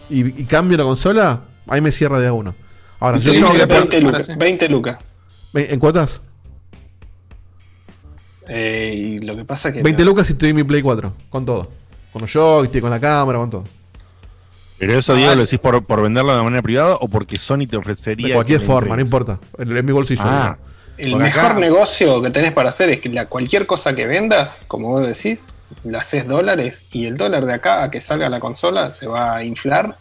y, 0.10 0.42
y 0.42 0.45
cambio 0.45 0.77
la 0.77 0.84
consola, 0.84 1.42
ahí 1.68 1.82
me 1.82 1.92
cierra 1.92 2.19
de 2.19 2.27
a 2.27 2.34
uno. 2.34 2.53
Ahora, 3.00 3.18
yo 3.19 3.32
tengo 3.32 3.52
que 3.53 3.66
20 3.66 3.98
poner- 3.98 4.03
lucas. 4.03 4.27
20 4.38 4.69
lucas. 4.69 4.98
¿En 5.53 5.80
cuotas? 5.80 6.22
Eh, 8.48 8.94
y 8.95 9.26
lo 9.26 9.35
que 9.35 9.44
pasa 9.45 9.69
es 9.69 9.76
que. 9.76 9.82
20 9.84 10.06
lucas 10.06 10.30
y 10.30 10.34
te 10.35 10.45
doy 10.45 10.53
mi 10.53 10.64
Play 10.64 10.82
4, 10.82 11.14
con 11.30 11.45
todo. 11.45 11.69
Con 12.16 12.22
los 12.22 12.32
joystick, 12.32 12.80
con 12.80 12.90
la 12.92 13.00
cámara, 13.02 13.38
con 13.40 13.50
todo. 13.50 13.64
Pero 14.77 14.94
eso, 14.98 15.11
Ah, 15.11 15.16
Diego, 15.18 15.35
lo 15.35 15.42
decís 15.42 15.60
por, 15.60 15.84
por 15.84 16.02
venderlo 16.02 16.34
de 16.34 16.42
manera 16.44 16.61
privada 16.61 16.95
o 17.02 17.10
porque 17.10 17.38
Sony 17.38 17.68
te 17.69 17.76
ofrecería. 17.76 18.30
De 18.30 18.34
cualquier 18.35 18.61
forma, 18.61 18.95
no 18.95 19.02
importa. 19.02 19.38
En, 19.58 19.76
en 19.76 19.85
mi 19.85 19.92
bolsillo. 19.92 20.22
Ah, 20.24 20.58
El 20.95 21.18
mejor 21.18 21.45
acá- 21.52 21.60
negocio 21.60 22.22
que 22.22 22.30
tenés 22.30 22.53
para 22.53 22.69
hacer 22.69 22.90
es 22.90 23.02
que 23.02 23.10
la, 23.10 23.26
cualquier 23.26 23.66
cosa 23.66 23.94
que 23.95 24.08
vendas, 24.08 24.61
como 24.69 24.92
vos 24.92 25.06
decís, 25.06 25.45
la 25.84 26.00
haces 26.00 26.26
dólares 26.26 26.85
y 26.94 27.06
el 27.06 27.18
dólar 27.18 27.45
de 27.45 27.53
acá 27.53 27.84
a 27.84 27.92
que 27.92 28.00
salga 28.00 28.30
la 28.30 28.40
consola 28.40 28.92
se 28.92 29.08
va 29.08 29.35
a 29.35 29.44
inflar 29.44 29.98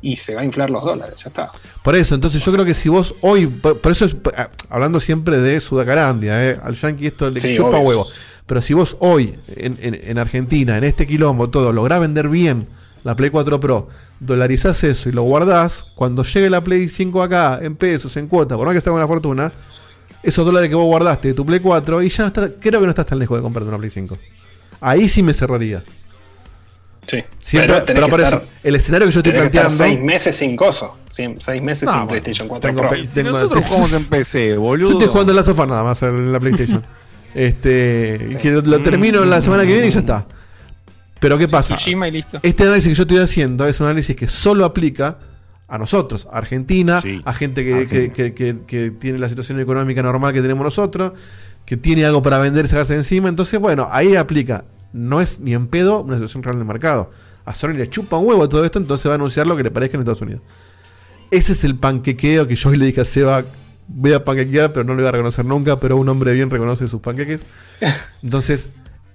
y 0.00 0.16
se 0.16 0.34
va 0.34 0.40
a 0.40 0.44
inflar 0.46 0.70
los 0.70 0.82
dólares, 0.86 1.16
ya 1.22 1.28
está. 1.28 1.48
Por 1.82 1.96
eso, 1.96 2.14
entonces 2.14 2.42
yo 2.42 2.50
creo 2.50 2.64
que 2.64 2.72
si 2.72 2.88
vos 2.88 3.14
hoy, 3.20 3.46
por, 3.46 3.78
por 3.78 3.92
eso 3.92 4.06
es, 4.06 4.16
ah, 4.38 4.48
hablando 4.70 5.00
siempre 5.00 5.38
de 5.38 5.60
Sudacarandia, 5.60 6.48
eh, 6.50 6.58
al 6.62 6.76
Yankee 6.76 7.08
esto 7.08 7.28
le 7.28 7.40
Sí, 7.40 7.54
chupa 7.54 7.76
obvio. 7.76 7.80
huevo. 7.80 8.06
Pero 8.48 8.60
si 8.62 8.74
vos 8.74 8.96
hoy, 8.98 9.38
en, 9.54 9.78
en- 9.80 10.00
en 10.02 10.18
Argentina, 10.18 10.76
en 10.76 10.82
este 10.82 11.06
quilombo, 11.06 11.48
todo, 11.50 11.72
lográs 11.72 12.00
vender 12.00 12.28
bien 12.28 12.66
la 13.04 13.14
Play 13.14 13.30
4 13.30 13.60
Pro, 13.60 13.88
dolarizás 14.18 14.82
eso 14.82 15.08
y 15.08 15.12
lo 15.12 15.22
guardás, 15.22 15.86
cuando 15.94 16.24
llegue 16.24 16.50
la 16.50 16.60
Play 16.64 16.88
5 16.88 17.22
acá, 17.22 17.60
en 17.62 17.76
pesos, 17.76 18.16
en 18.16 18.26
cuota, 18.26 18.56
por 18.56 18.64
más 18.66 18.72
que 18.72 18.78
esté 18.78 18.90
con 18.90 18.96
una 18.98 19.06
fortuna, 19.06 19.52
esos 20.22 20.44
dólares 20.44 20.68
que 20.68 20.74
vos 20.74 20.86
guardaste 20.86 21.28
de 21.28 21.34
tu 21.34 21.46
Play 21.46 21.60
4, 21.60 22.02
y 22.02 22.08
ya 22.08 22.24
no 22.24 22.28
está- 22.28 22.50
creo 22.58 22.80
que 22.80 22.86
no 22.86 22.90
estás 22.90 23.06
tan 23.06 23.18
lejos 23.20 23.38
de 23.38 23.42
comprarte 23.42 23.68
una 23.68 23.78
Play 23.78 23.90
5. 23.90 24.18
Ahí 24.80 25.08
sí 25.08 25.22
me 25.22 25.32
cerraría. 25.34 25.84
Sí. 27.06 27.22
Siempre, 27.38 27.82
Pero 27.86 28.00
pero, 28.00 28.08
por 28.08 28.20
eso, 28.20 28.42
el 28.62 28.74
escenario 28.76 29.06
que 29.08 29.12
yo 29.14 29.20
estoy 29.20 29.32
planteando. 29.32 29.70
seis 29.78 29.98
meses 30.00 30.36
sin 30.36 30.56
coso, 30.56 30.96
seis 31.08 31.28
meses 31.62 31.84
No, 31.84 31.92
sin 31.92 32.00
bueno, 32.02 32.06
PlayStation 32.08 32.48
4 32.48 32.68
tengo 32.70 32.82
Pro. 32.88 33.32
nosotros 33.32 33.64
jugamos 33.68 33.92
en 33.94 34.04
PC, 34.06 34.56
boludo. 34.58 34.88
Yo 34.90 34.98
estoy 34.98 35.08
jugando 35.12 35.32
en 35.32 35.36
la 35.36 35.42
sofá 35.44 35.64
nada 35.66 35.84
más 35.84 36.02
en 36.02 36.32
la 36.32 36.40
PlayStation. 36.40 36.82
este, 37.34 38.36
que 38.40 38.50
lo, 38.52 38.60
lo 38.62 38.80
termino 38.82 39.24
la 39.24 39.40
semana 39.42 39.64
que 39.64 39.72
viene 39.72 39.88
y 39.88 39.90
ya 39.90 40.00
está. 40.00 40.26
Pero 41.20 41.36
¿qué 41.38 41.48
pasa? 41.48 41.74
Tsushima 41.74 42.08
y 42.08 42.12
listo. 42.12 42.38
Este 42.42 42.62
análisis 42.64 42.88
que 42.90 42.94
yo 42.94 43.02
estoy 43.02 43.18
haciendo 43.18 43.66
es 43.66 43.80
un 43.80 43.86
análisis 43.86 44.14
que 44.14 44.28
solo 44.28 44.64
aplica 44.64 45.18
a 45.66 45.76
nosotros, 45.76 46.26
a 46.32 46.38
Argentina, 46.38 47.00
Sí, 47.00 47.20
a 47.24 47.32
gente 47.32 47.64
que, 47.64 47.74
Argentina. 47.74 48.12
que- 48.14 48.32
que- 48.34 48.54
que- 48.54 48.66
que 48.66 48.90
tiene 48.92 49.18
la 49.18 49.28
situación 49.28 49.58
económica 49.60 50.00
normal 50.02 50.32
que 50.32 50.40
tenemos 50.40 50.64
nosotros, 50.64 51.12
que 51.66 51.76
tiene 51.76 52.04
algo 52.04 52.22
para 52.22 52.38
vender 52.38 52.64
y 52.64 52.68
sacarse 52.68 52.94
de 52.94 53.00
encima. 53.00 53.28
Entonces, 53.28 53.58
bueno, 53.60 53.88
ahí 53.90 54.16
aplica. 54.16 54.64
No 54.92 55.20
es 55.20 55.40
ni 55.40 55.52
en 55.54 55.66
pedo 55.66 56.00
una 56.02 56.14
situación 56.14 56.42
real 56.42 56.56
del 56.56 56.64
mercado. 56.66 57.10
A 57.44 57.52
Sony 57.52 57.70
le 57.74 57.90
chupa 57.90 58.16
un 58.16 58.26
huevo 58.28 58.48
todo 58.48 58.64
esto, 58.64 58.78
entonces 58.78 59.06
va 59.08 59.12
a 59.12 59.14
anunciar 59.16 59.46
lo 59.46 59.56
que 59.56 59.62
le 59.64 59.70
parezca 59.70 59.96
en 59.96 60.00
Estados 60.02 60.22
Unidos. 60.22 60.40
Ese 61.30 61.52
es 61.52 61.64
el 61.64 61.76
panquequeo 61.76 62.46
que 62.46 62.54
yo 62.54 62.70
hoy 62.70 62.76
le 62.78 62.86
dije 62.86 63.00
a 63.02 63.04
Seba. 63.04 63.44
Voy 63.88 64.12
a 64.12 64.22
panquequear, 64.24 64.72
pero 64.72 64.84
no 64.84 64.94
lo 64.94 65.00
voy 65.00 65.08
a 65.08 65.12
reconocer 65.12 65.44
nunca. 65.44 65.80
Pero 65.80 65.96
un 65.96 66.08
hombre 66.08 66.32
bien 66.34 66.50
reconoce 66.50 66.86
sus 66.88 67.00
panqueques. 67.00 67.42
Entonces, 68.22 68.68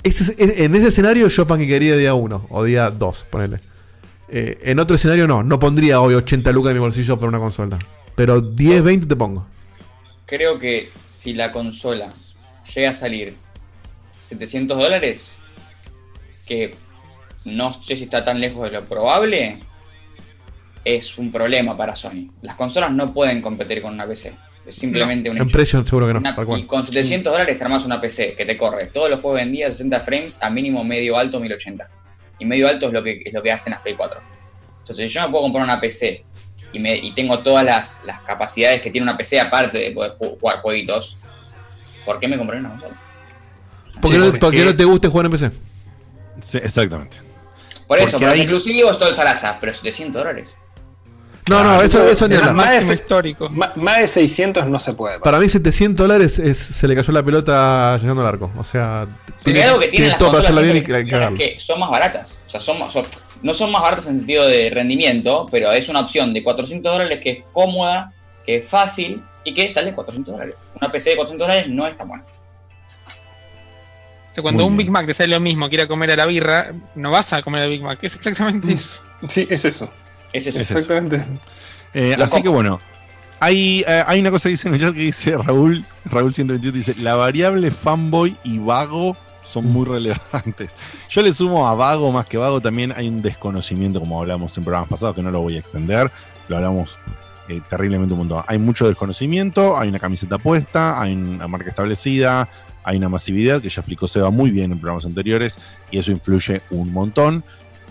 ese 0.03 0.35
en 0.37 0.75
ese 0.75 0.87
escenario 0.89 1.27
yo 1.27 1.47
panquequearía 1.47 1.95
día 1.95 2.13
1 2.13 2.47
o 2.49 2.63
día 2.63 2.89
2, 2.89 3.25
ponele. 3.29 3.59
Eh, 4.29 4.57
en 4.63 4.79
otro 4.79 4.95
escenario 4.95 5.27
no, 5.27 5.43
no 5.43 5.59
pondría 5.59 6.01
hoy 6.01 6.15
80 6.15 6.51
lucas 6.51 6.71
en 6.71 6.77
mi 6.77 6.81
bolsillo 6.81 7.17
para 7.17 7.29
una 7.29 7.39
consola. 7.39 7.77
Pero 8.15 8.41
10, 8.41 8.83
20 8.83 9.07
te 9.07 9.15
pongo. 9.15 9.45
Creo 10.25 10.57
que 10.57 10.91
si 11.03 11.33
la 11.33 11.51
consola 11.51 12.13
llega 12.73 12.89
a 12.89 12.93
salir 12.93 13.35
700 14.19 14.77
dólares, 14.77 15.35
que 16.45 16.75
no 17.45 17.73
sé 17.73 17.97
si 17.97 18.05
está 18.05 18.23
tan 18.23 18.39
lejos 18.39 18.63
de 18.63 18.71
lo 18.71 18.85
probable, 18.85 19.57
es 20.85 21.17
un 21.17 21.31
problema 21.31 21.77
para 21.77 21.95
Sony. 21.95 22.31
Las 22.41 22.55
consolas 22.55 22.91
no 22.91 23.13
pueden 23.13 23.41
competir 23.41 23.81
con 23.81 23.93
una 23.93 24.07
PC. 24.07 24.33
Es 24.65 24.75
simplemente 24.77 25.29
un 25.29 25.37
En 25.37 25.43
hecho. 25.43 25.51
precio 25.51 25.85
seguro 25.85 26.07
que 26.07 26.13
no, 26.13 26.19
Una- 26.19 26.57
y 26.59 26.63
con 26.63 26.83
700 26.85 27.31
dólares 27.33 27.57
te 27.57 27.63
armas 27.63 27.83
una 27.85 27.99
PC 27.99 28.33
que 28.35 28.45
te 28.45 28.55
corre 28.57 28.85
todos 28.87 29.09
los 29.09 29.19
juegos 29.19 29.39
vendidos 29.41 29.69
a 29.69 29.71
60 29.73 29.99
frames 29.99 30.37
a 30.41 30.49
mínimo 30.49 30.83
medio 30.85 31.17
alto 31.17 31.39
1080. 31.39 31.89
Y 32.39 32.45
medio 32.45 32.67
alto 32.69 32.87
es 32.87 32.93
lo 32.93 33.03
que, 33.03 33.21
es 33.25 33.33
lo 33.33 33.43
que 33.43 33.51
hacen 33.51 33.71
las 33.71 33.81
Play 33.81 33.95
4. 33.95 34.19
Entonces, 34.79 35.09
si 35.09 35.13
yo 35.13 35.21
me 35.21 35.29
puedo 35.29 35.43
comprar 35.43 35.63
una 35.65 35.79
PC 35.81 36.23
y, 36.71 36.79
me, 36.79 36.95
y 36.95 37.13
tengo 37.13 37.39
todas 37.39 37.63
las, 37.65 38.01
las 38.05 38.21
capacidades 38.21 38.81
que 38.81 38.89
tiene 38.89 39.03
una 39.03 39.17
PC 39.17 39.39
aparte 39.39 39.77
de 39.77 39.91
poder 39.91 40.13
ju- 40.17 40.39
jugar 40.39 40.57
jueguitos, 40.61 41.17
¿por 42.05 42.19
qué 42.19 42.27
me 42.27 42.37
compré 42.37 42.57
una 42.59 42.69
consola? 42.69 42.95
¿Por 44.01 44.11
qué, 44.11 44.17
no, 44.17 44.33
por 44.39 44.51
qué 44.51 44.65
no 44.65 44.75
te 44.75 44.85
gusta 44.85 45.09
jugar 45.09 45.25
en 45.27 45.31
PC? 45.33 45.51
Sí, 46.41 46.57
exactamente. 46.57 47.17
Por 47.87 47.97
eso, 47.99 48.11
Porque 48.11 48.11
por 48.13 48.21
los 48.23 48.33
hay- 48.33 48.41
exclusivos, 48.41 48.97
todo 48.97 49.09
el 49.09 49.15
zaraza, 49.15 49.57
pero 49.59 49.73
700 49.73 50.21
dólares. 50.21 50.49
No, 51.49 51.63
no, 51.63 51.81
eso, 51.81 52.07
eso 52.07 52.27
ni 52.27 52.35
hablar. 52.35 52.53
más, 52.53 52.87
de, 52.87 52.93
histórico. 52.95 53.49
Más, 53.49 53.75
más 53.75 53.97
de 53.99 54.07
600 54.07 54.65
no 54.67 54.79
se 54.79 54.93
puede. 54.93 55.19
Para 55.19 55.39
mí 55.39 55.49
700 55.49 56.07
dólares 56.07 56.39
es- 56.39 56.57
se 56.57 56.87
le 56.87 56.95
cayó 56.95 57.11
la 57.11 57.23
pelota 57.23 57.97
llegando 57.97 58.21
al 58.21 58.27
arco. 58.27 58.51
O 58.57 58.63
sea, 58.63 59.07
Porque 59.43 59.61
hay 59.61 59.67
algo 59.67 59.79
que 59.79 59.87
tienen 59.89 60.09
las 60.09 60.17
todo 60.19 60.29
para 60.31 60.43
hacerla 60.43 60.61
bien 60.61 60.77
y 60.77 60.81
que- 61.37 61.59
son 61.59 61.79
más 61.79 61.89
baratas. 61.89 62.39
O 62.47 62.49
sea, 62.49 62.59
son, 62.59 62.79
más- 62.79 62.93
son- 62.93 63.05
no 63.41 63.53
son 63.53 63.71
más 63.71 63.81
baratas 63.81 64.07
en 64.07 64.17
sentido 64.19 64.47
de 64.47 64.69
rendimiento, 64.69 65.45
pero 65.51 65.71
es 65.71 65.89
una 65.89 65.99
opción 65.99 66.33
de 66.33 66.43
400 66.43 66.91
dólares 66.91 67.19
que 67.21 67.29
es 67.29 67.37
cómoda, 67.51 68.13
que 68.45 68.57
es 68.57 68.67
fácil 68.67 69.21
y 69.43 69.53
que 69.53 69.67
sale 69.69 69.93
400 69.93 70.33
dólares. 70.33 70.55
Una 70.79 70.91
PC 70.91 71.09
de 71.11 71.15
400 71.17 71.47
dólares 71.47 71.69
no 71.69 71.85
es 71.85 71.95
tan 71.97 72.07
buena. 72.07 72.23
O 74.31 74.33
sea, 74.33 74.41
cuando 74.41 74.63
Muy 74.63 74.71
un 74.71 74.77
Big 74.77 74.89
Mac 74.89 75.05
te 75.05 75.13
sale 75.13 75.29
lo 75.33 75.39
mismo 75.39 75.69
que 75.69 75.75
ir 75.75 75.81
a 75.81 75.87
comer 75.87 76.11
a 76.11 76.15
la 76.15 76.25
birra, 76.25 76.71
no 76.95 77.11
vas 77.11 77.33
a 77.33 77.41
comer 77.43 77.63
al 77.63 77.69
Big 77.69 77.83
Mac. 77.83 77.99
Es 78.01 78.15
exactamente 78.15 78.73
eso. 78.73 79.01
Sí, 79.27 79.45
es 79.49 79.63
eso. 79.65 79.89
Es 80.33 80.47
eso. 80.47 80.59
Exactamente 80.59 81.17
eso. 81.17 81.31
Eh, 81.93 82.15
así 82.19 82.41
que 82.41 82.49
bueno, 82.49 82.81
hay, 83.39 83.83
eh, 83.87 84.03
hay 84.05 84.19
una 84.19 84.31
cosa 84.31 84.49
que 84.49 84.51
dice 84.51 84.67
en 84.67 84.73
el 84.75 84.81
chat 84.81 84.93
que 84.93 85.01
dice 85.01 85.37
Raúl, 85.37 85.85
Raúl 86.05 86.33
128 86.33 86.75
dice, 86.75 86.95
la 86.95 87.15
variable 87.15 87.69
fanboy 87.71 88.35
y 88.43 88.57
vago 88.57 89.15
son 89.43 89.65
muy 89.65 89.85
relevantes. 89.85 90.75
Yo 91.09 91.21
le 91.21 91.33
sumo 91.33 91.67
a 91.67 91.75
vago 91.75 92.11
más 92.11 92.25
que 92.25 92.37
vago, 92.37 92.61
también 92.61 92.93
hay 92.95 93.07
un 93.07 93.21
desconocimiento, 93.21 93.99
como 93.99 94.19
hablamos 94.19 94.57
en 94.57 94.63
programas 94.63 94.89
pasados, 94.89 95.15
que 95.15 95.21
no 95.21 95.29
lo 95.29 95.41
voy 95.41 95.57
a 95.57 95.59
extender, 95.59 96.09
lo 96.47 96.55
hablamos 96.55 96.97
eh, 97.49 97.61
terriblemente 97.69 98.13
un 98.13 98.19
montón. 98.19 98.43
Hay 98.47 98.57
mucho 98.57 98.87
desconocimiento, 98.87 99.77
hay 99.77 99.89
una 99.89 99.99
camiseta 99.99 100.37
puesta, 100.37 101.01
hay 101.01 101.13
una 101.13 101.47
marca 101.47 101.69
establecida, 101.69 102.47
hay 102.83 102.97
una 102.97 103.09
masividad, 103.09 103.61
que 103.61 103.69
ya 103.69 103.81
explicó 103.81 104.07
Seba 104.07 104.29
muy 104.29 104.51
bien 104.51 104.71
en 104.71 104.79
programas 104.79 105.05
anteriores, 105.05 105.59
y 105.91 105.99
eso 105.99 106.11
influye 106.11 106.61
un 106.71 106.93
montón. 106.93 107.43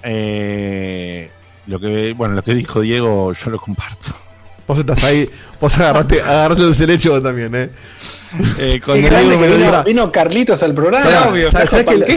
Eh, 0.02 1.30
lo 1.66 1.80
que, 1.80 2.12
bueno, 2.16 2.34
lo 2.34 2.42
que 2.42 2.54
dijo 2.54 2.80
Diego, 2.80 3.32
yo 3.32 3.50
lo 3.50 3.58
comparto. 3.58 4.08
Vos 4.66 4.78
estás 4.78 5.02
ahí, 5.02 5.28
vos 5.60 5.76
agarraste, 5.78 6.22
agarraste 6.22 6.62
dulce 6.62 6.86
de 6.86 6.92
leche 6.92 7.08
vos 7.08 7.22
también, 7.22 7.54
eh. 7.54 7.70
Eh, 8.58 8.80
con 8.82 8.94
Diego 9.00 9.16
que 9.30 9.36
me 9.36 9.56
vino, 9.56 9.82
vino 9.84 10.12
Carlitos 10.12 10.62
al 10.62 10.72
programa. 10.72 11.28
Obvio. 11.30 11.50
¿sabes- 11.50 11.70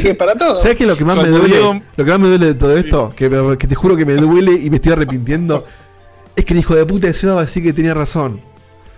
que- 0.03 0.13
para 0.13 0.35
todo. 0.35 0.61
¿Sabes 0.61 0.77
qué? 0.77 0.85
Lo 0.85 0.95
que 0.95 1.03
más 1.03 1.17
me 1.17 1.27
duele, 1.27 1.47
Diego- 1.55 1.81
lo 1.97 2.05
que 2.05 2.11
más 2.11 2.19
me 2.19 2.27
duele 2.29 2.45
de 2.45 2.53
todo 2.53 2.77
esto, 2.77 3.11
que, 3.15 3.29
me- 3.29 3.57
que 3.57 3.67
te 3.67 3.75
juro 3.75 3.97
que 3.97 4.05
me 4.05 4.13
duele 4.13 4.51
y 4.53 4.69
me 4.69 4.75
estoy 4.77 4.91
arrepintiendo, 4.93 5.65
es 6.35 6.45
que 6.45 6.53
el 6.53 6.59
hijo 6.59 6.75
de 6.75 6.85
puta 6.85 7.07
de 7.07 7.13
Seba 7.13 7.33
va 7.33 7.39
a 7.41 7.45
decir 7.45 7.63
que 7.63 7.73
tenía 7.73 7.93
razón. 7.95 8.39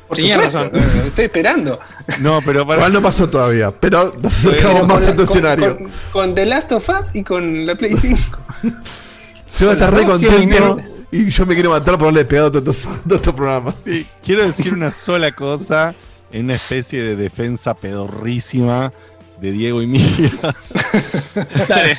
Por 0.10 0.18
Tenía 0.18 0.38
razón. 0.38 0.70
eh, 0.74 1.04
Estoy 1.08 1.26
esperando. 1.26 1.80
No, 2.22 2.40
pero 2.46 2.66
para. 2.68 2.80
Igual 2.80 2.94
no 2.94 3.02
pasó 3.02 3.30
todavía, 3.30 3.72
pero 3.72 4.14
nos 4.22 4.34
acercamos 4.38 4.88
más 4.88 5.08
a 5.08 5.16
tu 5.16 5.24
escenario. 5.24 5.78
Con, 5.78 5.90
con 6.12 6.36
The 6.36 6.46
Last 6.46 6.72
of 6.74 6.88
Us 6.90 7.08
y 7.14 7.24
con 7.24 7.66
la 7.66 7.76
Play 7.76 7.96
5. 7.96 8.20
Seba 9.50 9.74
está 9.74 9.90
re 9.90 10.02
Sí, 10.02 10.06
contento 10.06 10.80
y 11.12 11.30
yo 11.30 11.46
me 11.46 11.54
quiero 11.54 11.70
matar 11.70 11.96
por 11.98 12.04
haberle 12.10 12.26
pegado 12.26 12.52
todos 12.52 12.78
estos, 12.78 13.04
todos 13.04 13.22
estos 13.22 13.34
programas. 13.34 13.76
Sí, 13.86 14.06
Quiero 14.24 14.46
decir 14.46 14.74
una 14.74 14.92
sola 14.92 15.32
cosa 15.34 15.96
en 16.32 16.46
una 16.46 16.56
especie 16.56 17.02
de 17.02 17.16
defensa 17.16 17.74
pedorrísima 17.74 18.92
de 19.40 19.52
Diego 19.52 19.82
y 19.82 19.88
mía. 19.88 20.06
Dale. 21.68 21.98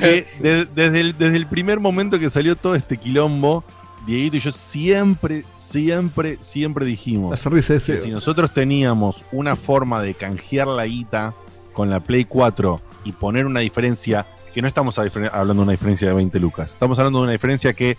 que 0.00 0.26
de- 0.40 0.66
desde, 0.66 1.00
el, 1.00 1.18
desde 1.18 1.36
el 1.36 1.46
primer 1.46 1.80
momento 1.80 2.18
que 2.18 2.30
salió 2.30 2.56
todo 2.56 2.74
este 2.74 2.96
quilombo, 2.96 3.64
Dieguito 4.06 4.36
y 4.36 4.40
yo 4.40 4.52
siempre, 4.52 5.44
siempre, 5.56 6.36
siempre 6.40 6.84
dijimos 6.84 7.30
La 7.30 7.36
sonrisa 7.38 7.72
de 7.74 7.80
que 7.80 8.00
si 8.00 8.10
nosotros 8.10 8.52
teníamos 8.52 9.24
una 9.32 9.56
forma 9.56 10.02
de 10.02 10.12
canjear 10.14 10.66
la 10.68 10.86
guita 10.86 11.34
con 11.72 11.88
la 11.88 12.00
Play 12.00 12.24
4 12.26 12.80
y 13.04 13.12
poner 13.12 13.46
una 13.46 13.60
diferencia, 13.60 14.26
que 14.54 14.62
no 14.62 14.68
estamos 14.68 14.96
hablando 14.98 15.54
de 15.54 15.60
una 15.60 15.72
diferencia 15.72 16.06
de 16.06 16.14
20 16.14 16.38
lucas, 16.38 16.70
estamos 16.70 16.96
hablando 16.98 17.18
de 17.18 17.24
una 17.24 17.32
diferencia 17.32 17.74
que 17.74 17.98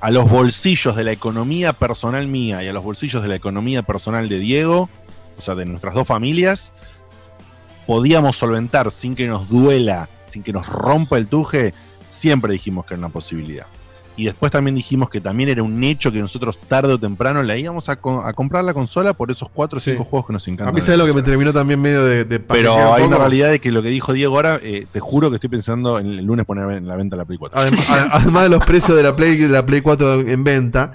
a 0.00 0.10
los 0.10 0.28
bolsillos 0.28 0.96
de 0.96 1.04
la 1.04 1.12
economía 1.12 1.72
personal 1.72 2.26
mía 2.26 2.62
y 2.64 2.68
a 2.68 2.72
los 2.72 2.82
bolsillos 2.82 3.22
de 3.22 3.28
la 3.28 3.36
economía 3.36 3.82
personal 3.82 4.28
de 4.28 4.40
Diego, 4.40 4.90
o 5.38 5.40
sea, 5.40 5.54
de 5.54 5.64
nuestras 5.64 5.94
dos 5.94 6.06
familias, 6.06 6.72
podíamos 7.86 8.36
solventar 8.36 8.90
sin 8.90 9.14
que 9.14 9.28
nos 9.28 9.48
duela, 9.48 10.08
sin 10.26 10.42
que 10.42 10.52
nos 10.52 10.66
rompa 10.66 11.16
el 11.16 11.28
tuje, 11.28 11.72
siempre 12.08 12.52
dijimos 12.52 12.84
que 12.84 12.94
era 12.94 12.98
una 12.98 13.08
posibilidad. 13.08 13.66
Y 14.16 14.24
después 14.24 14.50
también 14.50 14.74
dijimos 14.74 15.10
que 15.10 15.20
también 15.20 15.50
era 15.50 15.62
un 15.62 15.82
hecho 15.84 16.10
que 16.10 16.18
nosotros 16.20 16.56
tarde 16.68 16.92
o 16.94 16.98
temprano 16.98 17.42
le 17.42 17.60
íbamos 17.60 17.88
a, 17.90 17.96
co- 17.96 18.22
a 18.22 18.32
comprar 18.32 18.64
la 18.64 18.72
consola 18.72 19.12
por 19.12 19.30
esos 19.30 19.48
4 19.50 19.76
o 19.76 19.80
5 19.80 20.02
Sí. 20.02 20.08
juegos 20.08 20.26
que 20.26 20.32
nos 20.32 20.48
encantan. 20.48 20.68
A 20.68 20.72
mí 20.72 20.80
la 20.80 20.96
lo 20.96 21.04
que 21.06 21.12
me 21.12 21.22
terminó 21.22 21.52
también 21.52 21.80
medio 21.80 22.02
de, 22.04 22.24
de 22.24 22.40
Pero 22.40 22.94
hay 22.94 23.02
una 23.04 23.18
realidad 23.18 23.50
de 23.50 23.60
que 23.60 23.70
lo 23.70 23.82
que 23.82 23.88
dijo 23.90 24.12
Diego 24.14 24.34
ahora, 24.36 24.58
eh, 24.62 24.86
te 24.90 25.00
juro 25.00 25.28
que 25.30 25.34
estoy 25.36 25.50
pensando 25.50 25.98
en 25.98 26.06
el 26.06 26.24
lunes 26.24 26.46
poner 26.46 26.70
en 26.70 26.88
la 26.88 26.96
venta 26.96 27.14
la 27.16 27.24
Play 27.26 27.38
4. 27.38 27.58
Además, 27.60 27.90
a- 27.90 28.16
además 28.16 28.42
de 28.44 28.48
los 28.48 28.64
precios 28.64 28.96
de 28.96 29.02
la 29.02 29.14
Play 29.14 29.36
de 29.36 29.48
la 29.48 29.66
Play 29.66 29.82
4 29.82 30.20
en 30.22 30.44
venta, 30.44 30.94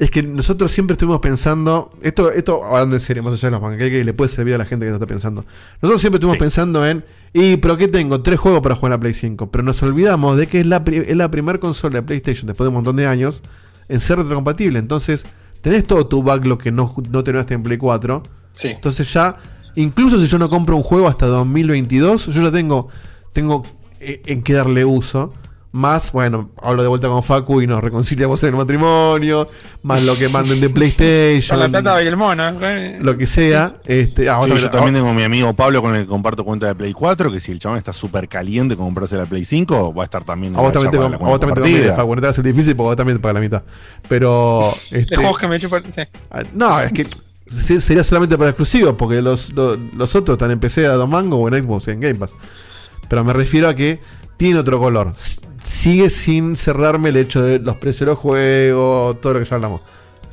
es 0.00 0.10
que 0.10 0.22
nosotros 0.22 0.72
siempre 0.72 0.94
estuvimos 0.94 1.20
pensando, 1.20 1.92
esto, 2.02 2.32
esto 2.32 2.64
hablando 2.64 2.96
en 2.96 3.00
serio, 3.02 3.22
más 3.22 3.34
allá 3.34 3.48
de 3.48 3.50
los 3.52 3.60
panqueques, 3.60 4.04
le 4.04 4.12
puede 4.14 4.30
servir 4.30 4.54
a 4.54 4.58
la 4.58 4.64
gente 4.64 4.86
que 4.86 4.90
no 4.90 4.96
está 4.96 5.06
pensando. 5.06 5.44
Nosotros 5.82 6.00
siempre 6.00 6.16
estuvimos 6.16 6.36
Sí. 6.36 6.40
pensando 6.40 6.86
en, 6.86 7.04
y 7.34 7.58
pero 7.58 7.76
¿qué 7.76 7.86
tengo? 7.86 8.22
Tres 8.22 8.40
juegos 8.40 8.62
para 8.62 8.74
jugar 8.74 8.90
en 8.92 8.96
la 8.96 9.00
Play 9.00 9.14
5. 9.14 9.50
Pero 9.50 9.62
nos 9.62 9.82
olvidamos 9.82 10.36
de 10.38 10.46
que 10.46 10.60
es 10.60 10.66
la, 10.66 10.82
es 10.86 11.16
la 11.16 11.30
primera 11.30 11.60
consola 11.60 11.96
de 11.96 12.02
PlayStation 12.02 12.46
después 12.46 12.64
de 12.64 12.68
un 12.68 12.74
montón 12.76 12.96
de 12.96 13.06
años 13.06 13.42
en 13.90 14.00
ser 14.00 14.18
retrocompatible. 14.18 14.78
Entonces, 14.78 15.26
tenés 15.60 15.86
todo 15.86 16.06
tu 16.06 16.22
backlog 16.22 16.58
que 16.62 16.72
no, 16.72 16.94
no 17.10 17.22
tenías 17.22 17.50
en 17.50 17.62
Play 17.62 17.76
4. 17.76 18.22
Sí. 18.54 18.68
Entonces 18.68 19.12
ya, 19.12 19.36
incluso 19.76 20.18
si 20.18 20.26
yo 20.26 20.38
no 20.38 20.48
compro 20.48 20.76
un 20.76 20.82
juego 20.82 21.08
hasta 21.08 21.26
2022, 21.26 22.26
yo 22.26 22.42
ya 22.42 22.50
tengo, 22.50 22.88
tengo 23.34 23.64
eh, 24.00 24.22
en 24.26 24.42
qué 24.42 24.54
darle 24.54 24.84
uso. 24.86 25.34
Más, 25.72 26.10
bueno, 26.10 26.50
hablo 26.60 26.82
de 26.82 26.88
vuelta 26.88 27.06
con 27.06 27.22
Facu 27.22 27.60
y 27.62 27.66
nos 27.68 27.80
reconciliamos 27.80 28.42
en 28.42 28.48
el 28.48 28.56
matrimonio. 28.56 29.48
Más 29.84 30.02
lo 30.02 30.16
que 30.16 30.28
manden 30.28 30.60
de 30.60 30.66
Con 30.66 30.70
la 30.70 30.74
PlayStation. 30.96 31.70
plata 31.70 32.02
y 32.02 32.06
el 32.08 32.16
mono. 32.16 32.42
¿eh? 32.66 32.98
lo 33.00 33.16
que 33.16 33.26
sea. 33.28 33.76
Este, 33.84 34.28
ah, 34.28 34.40
Sí, 34.42 34.50
yo 34.58 34.68
también 34.70 34.94
tengo 34.94 35.08
a 35.10 35.14
mi 35.14 35.22
amigo 35.22 35.52
Pablo 35.54 35.80
con 35.80 35.94
el 35.94 36.02
que 36.02 36.08
comparto 36.08 36.44
cuenta 36.44 36.66
de 36.66 36.74
Play 36.74 36.92
4, 36.92 37.30
que 37.30 37.38
si 37.38 37.52
el 37.52 37.60
chabón 37.60 37.78
está 37.78 37.92
súper 37.92 38.28
caliente 38.28 38.74
con 38.76 38.86
comprarse 38.86 39.16
la 39.16 39.26
Play 39.26 39.44
5, 39.44 39.94
va 39.94 40.02
a 40.02 40.04
estar 40.06 40.24
también. 40.24 40.56
A 40.56 40.60
vos 40.60 40.72
también 40.72 40.90
te, 40.90 40.96
ya 40.98 41.04
a 41.04 41.06
para 41.06 41.12
la 41.12 41.18
vos 41.18 41.28
cuenta 41.38 41.46
también 41.46 41.54
te 41.54 41.60
compartida. 41.60 41.94
conviene, 41.94 41.96
Facu. 41.96 42.14
No 42.16 42.20
te 42.20 42.26
hace 42.26 42.42
difícil 42.42 42.74
porque 42.76 42.86
vos 42.88 42.96
también 42.96 43.18
te 43.18 43.22
pagas 43.22 43.34
la 43.34 43.40
mitad. 43.40 43.62
Pero. 44.08 44.74
De 44.90 44.98
Este, 45.00 45.14
juegos 45.16 45.38
que 45.38 45.46
me 45.48 45.60
chupan. 45.60 45.84
Sí. 45.94 46.02
Ah, 46.32 46.42
No, 46.52 46.80
es 46.80 46.90
que 46.92 47.06
se- 47.64 47.80
sería 47.80 48.02
solamente 48.02 48.36
para 48.36 48.50
exclusivos, 48.50 48.96
porque 48.98 49.22
los, 49.22 49.52
los, 49.52 49.78
los 49.96 50.14
otros 50.16 50.34
están 50.34 50.50
en 50.50 50.58
PC 50.58 50.86
a 50.86 50.94
dos 50.94 51.08
mangos 51.08 51.38
o 51.40 51.46
en 51.54 51.62
Xbox 51.62 51.86
en 51.86 52.00
Game 52.00 52.16
Pass. 52.16 52.30
Pero 53.08 53.22
me 53.22 53.32
refiero 53.32 53.68
a 53.68 53.74
que 53.76 54.00
tiene 54.36 54.58
otro 54.58 54.80
color. 54.80 55.12
Sigue 55.62 56.10
sin 56.10 56.56
cerrarme 56.56 57.10
el 57.10 57.16
hecho 57.16 57.42
de 57.42 57.58
los 57.58 57.76
precios 57.76 58.00
de 58.00 58.06
los 58.06 58.18
juegos, 58.18 59.20
todo 59.20 59.34
lo 59.34 59.38
que 59.40 59.44
ya 59.44 59.56
hablamos. 59.56 59.82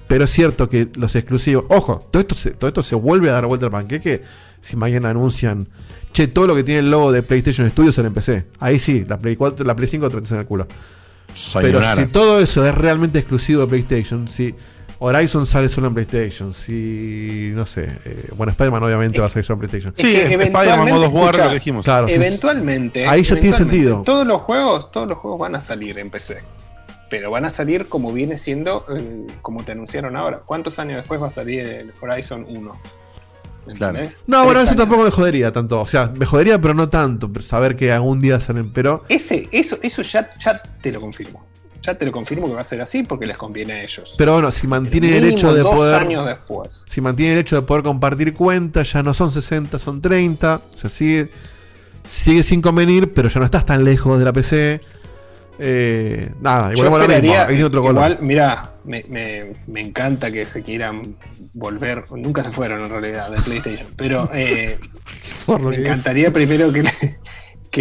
Pero 0.08 0.24
es 0.24 0.32
cierto 0.32 0.70
que 0.70 0.90
los 0.96 1.16
exclusivos. 1.16 1.66
Ojo, 1.70 2.08
todo 2.12 2.22
esto 2.22 2.36
se, 2.36 2.52
todo 2.52 2.68
esto 2.70 2.82
se 2.82 2.96
vuelve 2.96 3.30
a 3.30 3.34
dar 3.34 3.46
vuelta 3.46 3.66
al 3.66 3.72
panqueque 3.72 4.24
si 4.62 4.76
mañana 4.76 5.10
anuncian. 5.10 5.68
Che, 6.14 6.28
todo 6.28 6.48
lo 6.48 6.56
que 6.56 6.64
tiene 6.64 6.80
el 6.80 6.90
logo 6.90 7.12
de 7.12 7.24
PlayStation 7.24 7.70
Studios 7.70 7.96
sale 7.96 8.08
en 8.08 8.14
PC. 8.14 8.46
Ahí 8.60 8.80
sí, 8.80 9.06
la 9.08 9.18
Play 9.18 9.36
4, 9.36 9.66
la 9.66 9.76
Play 9.76 9.88
5 9.88 10.10
te 10.10 10.16
metes 10.16 10.32
en 10.32 10.40
el 10.40 10.46
culo. 10.46 10.68
Pero 11.62 11.96
si 11.96 12.08
todo 12.08 12.40
eso 12.40 12.66
es 12.66 12.74
realmente 12.74 13.20
exclusivo 13.20 13.62
de 13.62 13.68
PlayStation, 13.68 14.28
si 14.28 14.56
Horizon 15.00 15.46
sale 15.46 15.70
solo 15.70 15.88
en 15.88 15.94
PlayStation. 15.94 16.54
Si. 16.54 17.52
No 17.54 17.66
sé. 17.66 18.00
eh, 18.06 18.30
bueno, 18.36 18.52
Spider-Man 18.52 18.84
obviamente 18.84 19.20
va 19.20 19.28
a 19.28 19.30
salir 19.30 19.46
solo 19.46 19.56
en 19.64 19.70
PlayStation. 19.70 19.94
Es 19.98 20.04
que 20.04 20.34
eventualmente, 20.34 21.06
escuchá, 21.06 21.84
Claro, 21.84 22.08
sí, 22.08 22.14
sí. 22.14 22.20
Eventualmente. 22.20 23.08
Ahí 23.08 23.24
ya 23.24 23.40
tiene 23.40 23.56
sentido. 23.56 24.02
Todos 24.06 24.26
los 24.26 24.42
juegos, 24.42 24.92
todos 24.92 25.08
los 25.08 25.18
juegos 25.20 25.40
van 25.40 25.56
a 25.56 25.62
salir 25.62 26.00
en 26.00 26.10
PC. 26.10 26.42
Pero 27.10 27.32
van 27.32 27.46
a 27.46 27.50
salir 27.50 27.88
como 27.88 28.12
viene 28.12 28.36
siendo, 28.38 28.86
eh, 28.90 29.28
como 29.42 29.64
te 29.64 29.72
anunciaron 29.72 30.16
ahora. 30.18 30.42
¿Cuántos 30.46 30.78
años 30.80 30.98
después 30.98 31.22
va 31.22 31.28
a 31.28 31.32
salir 31.32 31.66
el 31.66 31.94
Horizon 32.02 32.46
1? 32.50 32.78
Claro. 33.76 33.98
¿Entendés? 33.98 34.18
No, 34.28 34.44
bueno, 34.46 34.62
eso 34.62 34.70
años. 34.72 34.80
tampoco 34.82 35.04
me 35.04 35.12
jodería 35.12 35.52
tanto. 35.52 35.80
O 35.82 35.86
sea, 35.86 36.12
me 36.16 36.26
jodería, 36.26 36.60
pero 36.60 36.74
no 36.74 36.90
tanto. 36.90 37.32
pero 37.32 37.44
Saber 37.46 37.76
que 37.76 37.92
algún 37.92 38.20
día 38.20 38.40
salen. 38.40 38.72
Pero. 38.72 39.04
Ese, 39.10 39.48
eso, 39.52 39.78
eso 39.82 40.02
ya, 40.02 40.30
ya 40.38 40.62
te 40.82 40.92
lo 40.92 41.00
confirmo. 41.02 41.46
Ya 41.88 41.98
te 41.98 42.06
lo 42.06 42.12
confirmo 42.12 42.48
que 42.48 42.54
va 42.54 42.62
a 42.62 42.64
ser 42.66 42.82
así 42.82 43.04
porque 43.04 43.26
les 43.26 43.38
conviene 43.38 43.74
a 43.74 43.82
ellos. 43.84 44.14
Pero 44.18 44.34
bueno, 44.34 44.52
si 44.52 44.68
mantienen 44.68 45.14
el 45.14 45.24
hecho 45.24 45.54
de 45.54 45.62
dos 45.62 45.74
poder. 45.74 46.02
años 46.02 46.26
después. 46.26 46.84
Si 46.86 47.00
mantienen 47.02 47.36
el 47.38 47.40
hecho 47.42 47.56
de 47.56 47.62
poder 47.64 47.84
compartir 47.84 48.34
cuentas, 48.34 48.92
ya 48.92 49.02
no 49.02 49.14
son 49.14 49.32
60, 49.32 49.80
son 49.80 50.02
30. 50.02 50.56
O 50.74 50.78
sea, 50.78 50.90
sigue, 50.90 51.30
sigue 52.06 52.44
sin 52.44 52.62
convenir, 52.62 53.14
pero 53.14 53.30
ya 53.30 53.40
no 53.40 53.46
estás 53.46 53.66
tan 53.66 53.84
lejos 53.86 54.20
de 54.20 54.26
la 54.26 54.34
PC. 54.34 54.82
Eh, 55.60 56.30
nada, 56.40 56.72
Yo 56.74 56.86
igual 56.86 57.02
lo 57.02 57.08
mismo. 57.08 57.66
otro 57.66 57.90
igual, 57.90 58.20
mira, 58.22 58.74
me, 58.84 59.04
me- 59.10 59.54
me 59.66 59.82
encanta 59.82 60.32
que 60.32 60.46
se 60.46 60.62
quieran 60.62 61.16
volver, 61.54 62.04
nunca 62.12 62.44
se 62.44 62.52
fueron 62.52 62.84
en 62.84 62.90
realidad 62.92 63.32
de 63.32 63.42
PlayStation, 63.42 63.88
pero 63.96 64.30
eh, 64.36 64.78
Por 65.48 65.60
me 65.62 65.76
es. 65.76 65.82
encantaría 65.82 66.32
primero 66.32 66.72
que, 66.72 66.84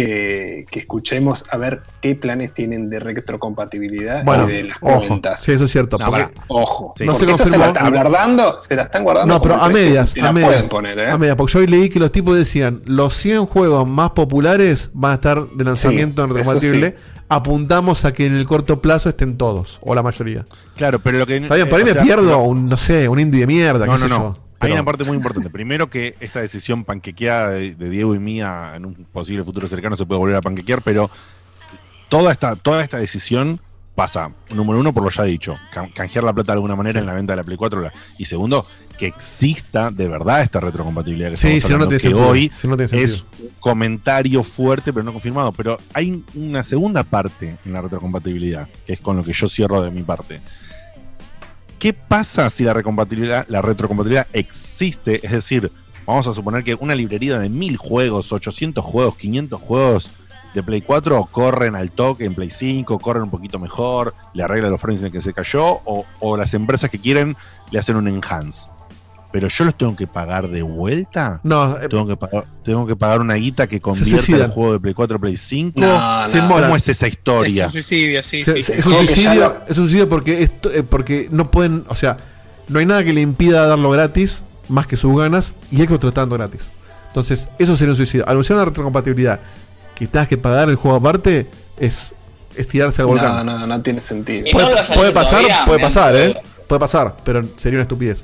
que, 0.05 0.65
que 0.69 0.79
escuchemos 0.79 1.45
a 1.51 1.57
ver 1.57 1.81
qué 2.01 2.15
planes 2.15 2.53
tienen 2.53 2.89
de 2.89 2.99
retrocompatibilidad 2.99 4.23
Bueno, 4.23 4.49
y 4.49 4.53
de 4.53 4.63
las 4.65 4.77
ojo. 4.81 5.07
cuentas. 5.07 5.41
Sí, 5.41 5.51
eso 5.53 5.65
es 5.65 5.71
cierto. 5.71 5.97
No, 5.97 6.05
porque- 6.05 6.23
pará, 6.23 6.31
ojo. 6.47 6.93
No 6.99 7.13
se 7.13 7.19
Porque 7.19 7.31
eso 7.33 7.45
se 7.47 7.57
la 7.57 7.67
están 7.67 7.91
guardando, 7.93 8.61
se 8.61 8.75
la 8.75 8.83
están 8.83 9.03
guardando. 9.03 9.33
No, 9.33 9.41
pero 9.41 9.55
a 9.55 9.69
medias, 9.69 10.13
a 10.21 10.31
medias. 10.31 10.49
pueden 10.51 10.69
poner, 10.69 10.99
¿eh? 10.99 11.09
A 11.11 11.17
medias, 11.17 11.35
porque 11.35 11.53
yo 11.53 11.59
hoy 11.59 11.67
leí 11.67 11.89
que 11.89 11.99
los 11.99 12.11
tipos 12.11 12.37
decían, 12.37 12.81
los 12.85 13.15
100 13.17 13.45
juegos 13.47 13.87
más 13.87 14.11
populares 14.11 14.89
van 14.93 15.11
a 15.11 15.15
estar 15.15 15.47
de 15.47 15.63
lanzamiento 15.63 16.23
en 16.23 16.29
retrocompatible. 16.33 16.91
sí. 16.91 16.95
Apuntamos 17.29 18.05
a 18.05 18.13
que 18.13 18.25
en 18.25 18.33
el 18.35 18.47
corto 18.47 18.81
plazo 18.81 19.09
estén 19.09 19.37
todos, 19.37 19.79
o 19.81 19.93
la 19.93 20.01
mayoría. 20.01 20.45
Claro, 20.77 20.99
pero 20.99 21.17
lo 21.19 21.25
que. 21.27 21.35
Está 21.37 21.55
bien, 21.55 21.67
por 21.67 21.77
ahí 21.77 21.81
eh, 21.81 21.85
me 21.87 21.91
sea, 21.93 22.03
pierdo 22.03 22.39
un, 22.39 22.69
no 22.69 22.77
sé, 22.77 23.09
un 23.09 23.19
indie 23.19 23.41
de 23.41 23.47
mierda, 23.47 23.85
No, 23.85 23.93
qué 23.95 23.99
no, 23.99 24.03
sé 24.05 24.07
no. 24.07 24.17
yo. 24.17 24.37
Hay 24.59 24.71
una 24.71 24.83
parte 24.83 25.03
muy 25.03 25.15
importante. 25.17 25.49
Primero 25.49 25.89
que 25.89 26.15
esta 26.19 26.41
decisión 26.41 26.83
panquequeada 26.83 27.49
de, 27.51 27.75
de 27.75 27.89
Diego 27.89 28.15
y 28.15 28.19
mía 28.19 28.73
en 28.75 28.85
un 28.85 28.95
posible 29.11 29.43
futuro 29.43 29.67
cercano 29.67 29.95
se 29.95 30.05
puede 30.05 30.19
volver 30.19 30.35
a 30.37 30.41
panquequear, 30.41 30.81
pero 30.81 31.09
toda 32.09 32.31
esta, 32.31 32.55
toda 32.55 32.83
esta 32.83 32.97
decisión 32.97 33.59
pasa, 33.95 34.31
número 34.51 34.79
uno, 34.79 34.93
por 34.93 35.03
lo 35.03 35.09
ya 35.09 35.23
dicho, 35.23 35.57
can- 35.71 35.89
canjear 35.89 36.23
la 36.23 36.31
plata 36.33 36.51
de 36.51 36.57
alguna 36.57 36.75
manera 36.75 36.99
en 36.99 37.05
la 37.05 37.13
venta 37.13 37.33
de 37.33 37.37
la 37.37 37.43
Play 37.43 37.57
4. 37.57 37.81
la- 37.81 37.93
y 38.19 38.25
segundo, 38.25 38.65
que 38.97 39.07
exista 39.07 39.89
de 39.91 40.07
verdad 40.07 40.41
esta 40.41 40.59
retrocompatibilidad 40.59 41.31
que 41.31 41.37
Sí, 41.37 41.59
si 41.61 41.69
no, 41.69 41.77
no 41.79 41.83
hablando, 41.85 41.87
tiene 41.97 42.01
que 42.01 42.07
sentido. 42.09 42.27
hoy 42.29 42.51
Si 42.57 42.67
no 42.67 42.75
es 42.75 43.21
un 43.39 43.49
comentario 43.59 44.43
fuerte 44.43 44.91
pero 44.93 45.03
no 45.03 45.13
confirmado. 45.13 45.51
Pero 45.51 45.79
hay 45.93 46.23
una 46.35 46.63
segunda 46.63 47.03
parte 47.03 47.57
en 47.65 47.73
la 47.73 47.81
retrocompatibilidad, 47.81 48.67
que 48.85 48.93
es 48.93 48.99
con 48.99 49.17
lo 49.17 49.23
que 49.23 49.33
yo 49.33 49.47
cierro 49.47 49.81
de 49.83 49.91
mi 49.91 50.01
parte. 50.03 50.41
¿Qué 51.79 51.93
pasa 51.93 52.49
si 52.49 52.63
la 52.63 52.73
recompatibilidad, 52.73 53.45
la 53.49 53.61
retrocompatibilidad 53.61 54.27
existe? 54.33 55.23
Es 55.23 55.31
decir, 55.31 55.71
vamos 56.07 56.25
a 56.25 56.33
suponer 56.33 56.63
que 56.63 56.73
una 56.75 56.95
librería 56.95 57.37
de 57.37 57.49
1000 57.49 57.77
juegos, 57.77 58.33
800 58.33 58.83
juegos, 58.83 59.15
500 59.17 59.61
juegos 59.61 60.11
de 60.55 60.63
Play 60.63 60.81
4 60.81 61.29
corren 61.31 61.75
al 61.75 61.91
toque 61.91 62.25
en 62.25 62.33
Play 62.33 62.49
5, 62.49 62.97
corren 62.97 63.23
un 63.23 63.29
poquito 63.29 63.59
mejor, 63.59 64.15
le 64.33 64.41
arreglan 64.41 64.71
los 64.71 64.81
frames 64.81 65.01
en 65.01 65.07
el 65.07 65.11
que 65.11 65.21
se 65.21 65.33
cayó, 65.33 65.81
o 65.85 66.35
las 66.35 66.55
empresas 66.55 66.89
que 66.89 66.99
quieren 66.99 67.37
le 67.69 67.77
hacen 67.77 67.95
un 67.95 68.07
enhance. 68.07 68.69
Pero 69.39 69.49
yo 69.49 69.65
los 69.65 69.75
tengo 69.77 69.95
que 69.95 70.07
pagar 70.07 70.47
de 70.49 70.63
vuelta. 70.63 71.39
No, 71.43 71.77
eh, 71.77 71.87
tengo 71.87 72.07
que 72.07 72.17
pagar, 72.17 72.45
tengo 72.63 72.87
que 72.87 72.95
pagar 72.95 73.21
una 73.21 73.35
guita 73.35 73.67
que 73.67 73.79
convierte 73.79 74.31
el 74.33 74.47
juego 74.49 74.73
de 74.73 74.79
Play 74.79 74.93
4 74.95 75.17
a 75.17 75.19
Play 75.19 75.37
5. 75.37 75.79
No, 75.79 76.27
no. 76.27 76.47
¿Cómo 76.49 76.75
es 76.75 76.89
esa 76.89 77.07
historia? 77.07 77.65
Es 77.65 77.67
un 77.67 77.83
suicidio, 77.83 78.23
sí, 78.23 78.43
Se- 78.43 78.55
sí. 78.55 78.63
se- 78.63 78.79
es 78.79 78.85
un 78.87 78.93
suicidio, 78.95 79.35
lo- 79.35 79.57
es 79.67 79.77
un 79.77 79.83
suicidio 79.85 80.09
porque 80.09 80.41
esto, 80.41 80.71
eh, 80.71 80.81
porque 80.81 81.27
no 81.29 81.51
pueden, 81.51 81.83
o 81.87 81.95
sea, 81.95 82.17
no 82.67 82.79
hay 82.79 82.87
nada 82.87 83.03
que 83.03 83.13
le 83.13 83.21
impida 83.21 83.67
darlo 83.67 83.91
gratis 83.91 84.41
más 84.69 84.87
que 84.87 84.97
sus 84.97 85.15
ganas 85.15 85.53
y 85.69 85.77
Xbox 85.77 85.99
te 85.99 86.05
lo 86.05 86.09
está 86.09 86.21
dando 86.21 86.35
gratis. 86.37 86.61
Entonces, 87.09 87.47
eso 87.59 87.77
sería 87.77 87.91
un 87.91 87.97
suicidio. 87.97 88.27
Anunciar 88.27 88.55
una 88.57 88.65
retrocompatibilidad 88.65 89.39
que 89.93 90.07
tengas 90.07 90.27
que 90.27 90.37
pagar 90.39 90.67
el 90.69 90.77
juego 90.77 90.97
aparte 90.97 91.47
es, 91.77 92.11
es 92.55 92.67
tirarse 92.67 93.03
al 93.03 93.07
No, 93.07 93.13
volcán. 93.13 93.45
no, 93.45 93.67
no 93.67 93.81
tiene 93.83 94.01
sentido. 94.01 94.45
No 94.51 94.51
Puede, 94.51 95.11
pasar, 95.11 95.41
todavía, 95.41 95.63
puede 95.67 95.79
pasar, 95.79 96.15
eh. 96.15 96.35
Puede 96.67 96.79
pasar, 96.79 97.15
pero 97.23 97.45
sería 97.57 97.77
una 97.77 97.83
estupidez. 97.83 98.23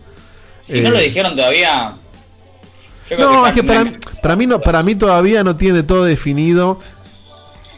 Si 0.63 0.81
no 0.81 0.89
Eh, 0.89 0.91
lo 0.91 0.97
dijeron 0.99 1.35
todavía. 1.35 1.93
Yo 3.09 3.15
creo 3.17 3.31
No, 3.33 3.43
que 3.43 3.49
es 3.49 3.55
que 3.55 3.63
para, 3.63 3.91
para 4.21 4.35
mí 4.35 4.45
no, 4.47 4.59
para 4.59 4.81
mí 4.83 4.95
todavía 4.95 5.43
no 5.43 5.55
tiene 5.57 5.83
todo 5.83 6.05
definido 6.05 6.79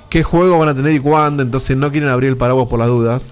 qué 0.09 0.23
juego 0.23 0.59
van 0.59 0.69
a 0.69 0.75
tener 0.75 0.93
y 0.93 0.99
cuándo, 0.99 1.41
entonces 1.43 1.75
no 1.75 1.91
quieren 1.91 2.09
abrir 2.09 2.29
el 2.29 2.37
paraguas 2.37 2.67
por 2.67 2.79
las 2.79 2.87
dudas. 2.87 3.23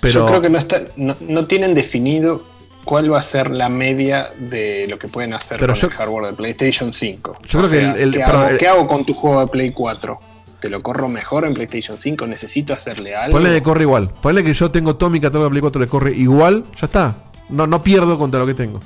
Pero 0.00 0.14
Yo 0.14 0.26
creo 0.26 0.40
que 0.40 0.48
no, 0.50 0.58
está, 0.58 0.82
no, 0.96 1.16
no 1.20 1.46
tienen 1.46 1.74
definido 1.74 2.44
cuál 2.84 3.12
va 3.12 3.18
a 3.18 3.22
ser 3.22 3.50
la 3.50 3.68
media 3.68 4.30
de 4.38 4.86
lo 4.88 4.98
que 4.98 5.08
pueden 5.08 5.34
hacer 5.34 5.58
Pero 5.58 5.72
con 5.74 5.82
yo- 5.82 5.88
el 5.88 5.92
hardware 5.94 6.26
de 6.30 6.32
PlayStation 6.34 6.94
5. 6.94 7.38
Yo 7.48 7.58
O 7.58 7.62
creo 7.62 7.70
que 7.70 7.78
el- 7.84 7.96
el- 7.96 8.10
¿qué, 8.12 8.22
hago, 8.22 8.48
el- 8.48 8.58
qué 8.58 8.68
hago 8.68 8.86
con 8.86 9.04
tu 9.04 9.12
juego 9.12 9.40
de 9.40 9.48
Play 9.48 9.72
4? 9.72 10.20
¿Te 10.60 10.68
lo 10.70 10.82
corro 10.82 11.08
mejor 11.08 11.44
en 11.44 11.54
PlayStation 11.54 11.98
5? 11.98 12.26
¿Necesito 12.26 12.72
hacerle 12.72 13.14
algo? 13.14 13.36
Ponle 13.36 13.50
que 13.54 13.62
corre 13.62 13.82
igual. 13.82 14.08
Ponle 14.22 14.42
que 14.44 14.52
yo 14.54 14.70
tengo 14.70 14.96
todo 14.96 15.10
mi 15.10 15.20
catálogo 15.20 15.44
de 15.46 15.50
Play 15.50 15.60
4 15.62 15.80
le 15.80 15.88
corre 15.88 16.14
igual, 16.16 16.64
ya 16.80 16.86
está. 16.86 17.16
No, 17.50 17.66
no 17.66 17.82
pierdo 17.82 18.18
contra 18.18 18.40
lo 18.40 18.46
que 18.46 18.54
tengo. 18.54 18.80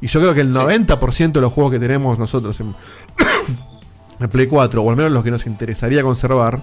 Y 0.00 0.06
yo 0.08 0.20
creo 0.20 0.34
que 0.34 0.40
el 0.42 0.52
90% 0.52 1.32
de 1.32 1.40
los 1.40 1.52
juegos 1.52 1.72
que 1.72 1.78
tenemos 1.78 2.18
nosotros 2.18 2.58
en, 2.60 2.74
en 4.20 4.28
Play 4.28 4.46
4, 4.46 4.82
o 4.82 4.90
al 4.90 4.96
menos 4.96 5.12
los 5.12 5.24
que 5.24 5.30
nos 5.30 5.46
interesaría 5.46 6.02
conservar, 6.02 6.60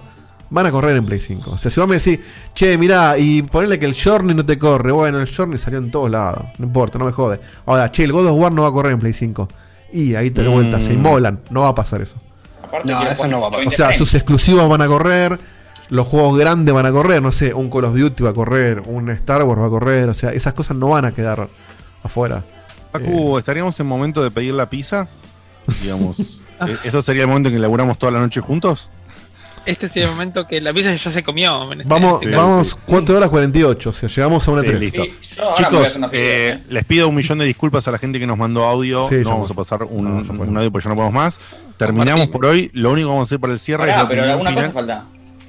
van 0.50 0.66
a 0.66 0.70
correr 0.70 0.96
en 0.96 1.04
Play 1.06 1.20
5. 1.20 1.50
O 1.52 1.58
sea, 1.58 1.70
si 1.70 1.80
vos 1.80 1.88
me 1.88 1.96
decís, 1.98 2.20
che, 2.54 2.78
mirá, 2.78 3.18
y 3.18 3.42
ponele 3.42 3.78
que 3.78 3.86
el 3.86 3.94
Journey 4.00 4.34
no 4.34 4.44
te 4.44 4.58
corre. 4.58 4.92
Bueno, 4.92 5.20
el 5.20 5.34
Journey 5.34 5.58
salió 5.58 5.78
en 5.78 5.90
todos 5.90 6.10
lados. 6.10 6.44
No 6.58 6.66
importa, 6.66 6.98
no 6.98 7.04
me 7.06 7.12
jode. 7.12 7.40
Ahora, 7.66 7.90
che, 7.90 8.04
el 8.04 8.12
God 8.12 8.26
of 8.26 8.38
War 8.38 8.52
no 8.52 8.62
va 8.62 8.68
a 8.68 8.72
correr 8.72 8.92
en 8.92 9.00
Play 9.00 9.12
5. 9.12 9.48
Y 9.92 10.14
ahí 10.14 10.30
te 10.30 10.42
de 10.42 10.48
vuelta, 10.48 10.78
Mm. 10.78 10.82
se 10.82 10.92
inmolan. 10.92 11.40
No 11.50 11.62
va 11.62 11.68
a 11.68 11.74
pasar 11.74 12.02
eso. 12.02 12.16
Aparte 12.62 12.90
No, 12.90 13.02
eso 13.02 13.26
no 13.28 13.40
va 13.40 13.48
a 13.48 13.50
pasar. 13.50 13.66
O 13.68 13.70
sea, 13.70 13.98
sus 13.98 14.14
exclusivos 14.14 14.68
van 14.68 14.82
a 14.82 14.86
correr, 14.86 15.38
los 15.90 16.06
juegos 16.06 16.38
grandes 16.38 16.74
van 16.74 16.86
a 16.86 16.92
correr, 16.92 17.20
no 17.22 17.32
sé, 17.32 17.52
un 17.54 17.70
Call 17.70 17.84
of 17.84 17.96
Duty 17.96 18.22
va 18.24 18.30
a 18.30 18.34
correr, 18.34 18.82
un 18.86 19.10
Star 19.10 19.42
Wars 19.44 19.60
va 19.60 19.66
a 19.66 19.70
correr, 19.70 20.08
o 20.08 20.14
sea, 20.14 20.30
esas 20.32 20.52
cosas 20.54 20.76
no 20.76 20.88
van 20.88 21.04
a 21.04 21.12
quedar 21.12 21.48
afuera. 22.02 22.42
Facu, 22.92 23.38
¿estaríamos 23.38 23.78
en 23.80 23.86
momento 23.86 24.22
de 24.22 24.30
pedir 24.30 24.54
la 24.54 24.68
pizza? 24.70 25.08
Digamos, 25.82 26.40
¿e- 26.66 26.78
¿esto 26.84 27.02
sería 27.02 27.22
el 27.22 27.28
momento 27.28 27.48
en 27.48 27.54
que 27.56 27.60
laburamos 27.60 27.98
toda 27.98 28.12
la 28.12 28.18
noche 28.20 28.40
juntos? 28.40 28.90
Este 29.66 29.86
es 29.86 29.96
el 29.96 30.08
momento 30.08 30.46
que 30.46 30.60
la 30.60 30.74
pizza 30.74 30.94
ya 30.94 31.10
se 31.10 31.22
comió. 31.22 31.72
este- 31.72 31.84
Vamos, 31.86 32.22
este 32.22 32.36
vamos, 32.36 32.74
caso. 32.74 32.80
4 32.86 33.16
horas 33.16 33.30
48, 33.30 33.88
o 33.88 33.92
sea, 33.94 34.08
llegamos 34.10 34.46
a 34.46 34.50
una 34.50 34.60
Sí, 34.60 34.66
3. 34.68 34.80
listo. 34.80 35.04
yo 35.04 35.42
ahora 35.42 35.70
me 35.70 35.76
voy 35.78 35.86
a 35.86 35.88
Chicos, 35.88 35.96
una 35.96 36.06
eh, 36.08 36.10
¿eh? 36.12 36.60
les 36.68 36.84
pido 36.84 37.08
un 37.08 37.14
millón 37.14 37.38
de 37.38 37.46
disculpas 37.46 37.88
a 37.88 37.90
la 37.90 37.98
gente 37.98 38.20
que 38.20 38.26
nos 38.26 38.36
mandó 38.36 38.64
audio. 38.64 39.08
Sí, 39.08 39.16
no 39.24 39.30
vamos 39.30 39.50
a 39.50 39.54
pasar 39.54 39.84
un, 39.84 40.26
No, 40.26 40.32
un 40.42 40.56
audio 40.58 40.70
porque 40.70 40.84
ya 40.84 40.90
no 40.90 40.96
podemos 40.96 41.14
más. 41.14 41.40
Terminamos 41.78 42.28
por 42.28 42.44
hoy. 42.44 42.70
Lo 42.74 42.92
único 42.92 43.08
que 43.08 43.12
vamos 43.14 43.26
a 43.26 43.28
hacer 43.28 43.40
para 43.40 43.54
el 43.54 43.58
cierre 43.58 43.84
es 43.84 43.90
Pará, 43.92 44.02
la 44.02 44.08
pero 44.10 44.22
alguna 44.24 44.50
final. 44.50 44.64
cosa 44.66 44.74
falta. 44.74 45.04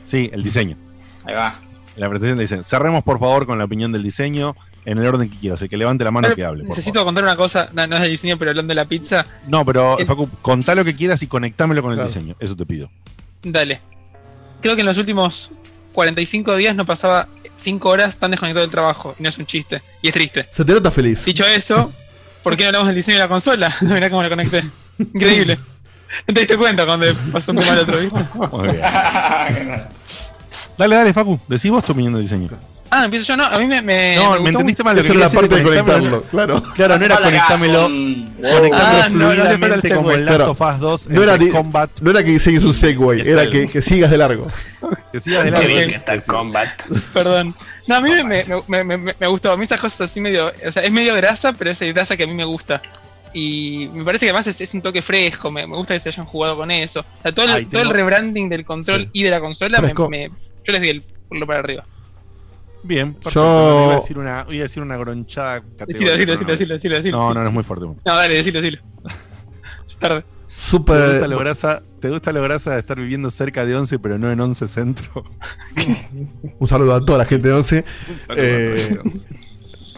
Sí, 0.06 0.30
el 0.32 0.42
diseño. 0.44 0.78
Ahí 1.26 1.34
va. 1.36 1.60
La 1.98 2.08
presentación 2.10 2.40
dice, 2.40 2.64
cerremos 2.64 3.04
por 3.04 3.20
favor 3.20 3.46
con 3.46 3.58
la 3.58 3.66
opinión 3.66 3.92
del 3.92 4.04
diseño 4.04 4.56
en 4.86 4.98
el 5.00 5.06
orden 5.08 5.30
que 5.30 5.38
quieras. 5.40 5.62
El 5.62 5.70
que 5.70 5.78
levante 5.78 6.04
la 6.04 6.12
mano 6.12 6.28
Pero 6.28 6.36
que 6.36 6.46
hable. 6.46 6.64
por 6.64 6.70
Necesito 6.78 7.04
contar 7.04 7.24
una 7.24 7.36
cosa, 7.36 7.70
no, 7.74 7.86
no 7.88 7.96
es 7.96 8.02
del 8.04 8.12
diseño, 8.12 8.38
pero 8.38 8.52
hablando 8.52 8.70
de 8.70 8.76
la 8.76 8.86
pizza. 8.86 9.26
No, 9.48 9.66
pero 9.66 9.98
El- 9.98 10.06
Facu, 10.08 10.30
contá 10.42 10.76
lo 10.76 10.86
que 10.86 10.96
quieras 10.96 11.22
y 11.24 11.28
conectámelo 11.28 11.82
con 11.82 11.92
el 11.92 11.98
Claro. 11.98 12.08
diseño. 12.08 12.36
Eso 12.40 12.56
te 12.56 12.66
pido. 12.66 12.90
Dale. 13.44 13.82
Creo 14.62 14.76
que 14.76 14.82
en 14.82 14.88
los 14.88 14.98
últimos 14.98 15.52
45 15.94 16.56
días 16.56 16.76
no 16.76 16.86
pasaba 16.86 17.28
5 17.58 17.90
horas 17.90 18.18
tan 18.18 18.32
desconectado 18.32 18.62
del 18.66 18.72
trabajo. 18.72 19.16
Y 19.20 19.24
no 19.24 19.30
es 19.30 19.38
un 19.38 19.46
chiste. 19.46 19.82
Y 20.02 20.10
es 20.10 20.14
triste. 20.14 20.48
Se 20.52 20.64
te 20.66 20.74
nota 20.74 20.92
feliz. 20.92 21.24
Dicho 21.26 21.46
eso, 21.46 21.92
¿por 22.44 22.56
qué 22.58 22.64
no 22.64 22.68
hablamos 22.68 22.88
del 22.88 22.98
diseño 22.98 23.18
de 23.18 23.24
la 23.24 23.30
consola? 23.30 23.76
Mirá 23.82 24.10
cómo 24.10 24.22
lo 24.22 24.30
conecté. 24.30 24.64
Increíble. 25.00 25.58
¿No 26.28 26.34
te 26.34 26.40
diste 26.42 26.58
cuenta 26.58 26.86
cuando 26.86 27.06
pasó 27.32 27.52
un 27.52 27.58
tema 27.60 27.74
al 27.74 27.80
otro, 27.80 27.98
viste? 28.00 28.20
Muy 28.52 28.68
bien. 28.70 28.82
Dale, 30.78 30.96
dale, 30.96 31.14
Facu. 31.14 31.40
Decí 31.48 31.70
vos 31.70 31.84
tu 31.86 31.94
opinión 31.94 32.14
del 32.14 32.24
diseño. 32.24 32.50
Ah, 32.90 33.06
empiezo 33.06 33.28
yo, 33.28 33.38
no. 33.38 33.46
A 33.46 33.58
mí 33.58 33.66
me. 33.66 33.82
me 33.82 34.16
No, 34.16 34.32
me 34.32 34.38
gustó 34.40 34.48
entendiste 34.50 34.84
mal. 34.84 34.96
Lo 34.96 35.02
que 35.04 35.08
es 35.10 35.16
la 35.16 35.30
parte 35.30 35.56
de 35.56 35.64
conectarlo, 35.64 36.24
claro. 36.24 36.64
Claro, 36.76 36.98
no 37.00 37.06
era 37.06 37.18
conectámelo. 37.18 37.84
Conectámelo 37.84 38.76
Ah, 38.78 39.08
no, 39.10 39.18
no 39.18 39.34
le 39.34 39.58
falta 39.58 39.76
el 39.76 39.82
fluidamente 39.82 39.96
como 39.96 40.12
el 40.12 40.26
Last 40.26 40.42
of 40.42 40.62
Us 40.62 40.80
2 40.80 41.10
No 41.10 41.24
era, 41.24 41.38
Combat. 41.52 41.90
no 42.02 42.12
era 42.12 42.24
que 42.24 42.32
diseñes 42.32 42.64
un 42.64 42.74
Segway, 42.74 43.22
era 43.28 43.50
que, 43.50 43.68
que 43.68 43.82
sigas 43.82 44.12
de 44.12 44.18
largo. 44.18 44.48
Que 45.12 45.20
sigas 45.20 45.46
de 45.46 45.52
largo. 45.52 45.68
que 45.68 45.84
está. 45.96 46.20
Combat. 46.22 46.70
Perdón. 47.14 47.56
No, 47.88 47.96
a 47.96 48.02
mí 48.02 48.10
me, 48.12 48.24
me, 48.24 48.44
me, 48.68 48.84
me- 48.84 48.98
me- 48.98 49.16
me 49.20 49.28
gustó. 49.28 49.52
A 49.52 49.58
mí 49.58 49.64
esas 49.66 49.80
cosas 49.80 50.02
así 50.12 50.20
medio. 50.22 50.52
O 50.68 50.72
sea, 50.72 50.84
es 50.84 50.92
medio 50.92 51.16
grasa, 51.16 51.54
pero 51.54 51.72
es 51.72 51.80
grasa 51.80 52.16
que 52.18 52.24
a 52.24 52.28
mí 52.28 52.34
me 52.34 52.46
gusta. 52.46 52.82
Y 53.38 53.90
me 53.94 54.06
parece 54.06 54.26
que 54.26 54.30
además 54.30 54.48
es, 54.48 54.62
es 54.62 54.74
un 54.74 54.82
toque 54.82 55.02
fresco. 55.02 55.52
Me, 55.52 55.68
me 55.68 55.76
gusta 55.76 55.94
que 55.94 56.00
se 56.00 56.08
hayan 56.10 56.26
jugado 56.26 56.56
con 56.56 56.72
eso. 56.72 57.02
O 57.02 57.22
sea, 57.22 57.34
todo 57.34 57.46
el, 57.48 57.52
Ay, 57.52 57.66
todo 57.66 57.82
el 57.82 57.88
tengo- 57.90 57.94
rebranding 57.94 58.48
del 58.48 58.64
control 58.64 59.02
Sí. 59.04 59.10
y 59.12 59.24
de 59.24 59.30
la 59.30 59.42
consola, 59.42 59.82
me, 59.82 59.94
me- 60.10 60.32
yo 60.64 60.72
les 60.72 60.82
di 60.82 60.90
el 60.90 61.04
lo 61.32 61.46
para 61.46 61.60
arriba. 61.60 61.86
Bien, 62.84 63.14
perfecto. 63.14 63.42
Yo- 63.42 63.84
Iba, 63.86 63.94
a 63.94 63.96
decir 63.98 64.18
una, 64.18 64.46
iba 64.48 64.60
a 64.60 64.64
decir 64.64 64.82
una 64.84 64.96
gronchada 64.96 65.60
Decilo, 65.86 66.12
decilo, 66.12 66.32
decilo, 66.34 66.52
decilo, 66.52 66.74
decilo, 66.76 66.96
decilo. 66.96 67.18
No, 67.18 67.34
no, 67.34 67.42
no 67.42 67.48
es 67.50 67.54
muy 67.54 67.64
fuerte. 67.64 67.86
No, 67.88 67.96
dale, 68.06 68.36
decilo, 68.36 68.62
decilo. 68.62 68.82
Tarde. 70.00 70.22
¿Te 70.22 70.54
Super. 70.62 71.10
gusta, 71.12 71.28
lo 71.28 71.38
grasa, 71.40 71.84
¿Te 72.00 72.10
gusta 72.10 72.32
lo 72.32 72.42
grasa 72.42 72.74
de 72.74 72.80
estar 72.80 72.98
viviendo 72.98 73.30
cerca 73.32 73.66
de 73.66 73.76
11 73.76 74.00
pero 74.00 74.18
no 74.18 74.32
en 74.32 74.40
11 74.40 74.68
centro? 74.68 75.26
Un 76.60 76.68
saludo 76.68 76.96
a 76.96 77.04
toda 77.06 77.18
la 77.20 77.26
gente 77.26 77.48
de 77.50 77.54
11. 77.54 77.84
saludo 77.84 78.24
a 78.24 78.28
toda 78.28 78.38
la 78.38 78.44
Eh, 78.44 78.78
gente 78.78 78.94
de 78.94 79.00
11. 79.02 79.28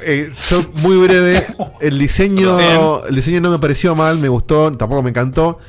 Eh, 0.03 0.31
yo, 0.49 0.62
muy 0.83 0.97
breve. 0.97 1.44
El 1.81 1.97
diseño, 1.99 3.06
el 3.06 3.15
diseño 3.15 3.42
no 3.42 3.51
me 3.51 3.60
pareció 3.60 3.96
mal, 3.96 4.17
me 4.19 4.30
gustó, 4.30 4.72
tampoco 4.72 5.01
me 5.03 5.10
encantó. 5.10 5.60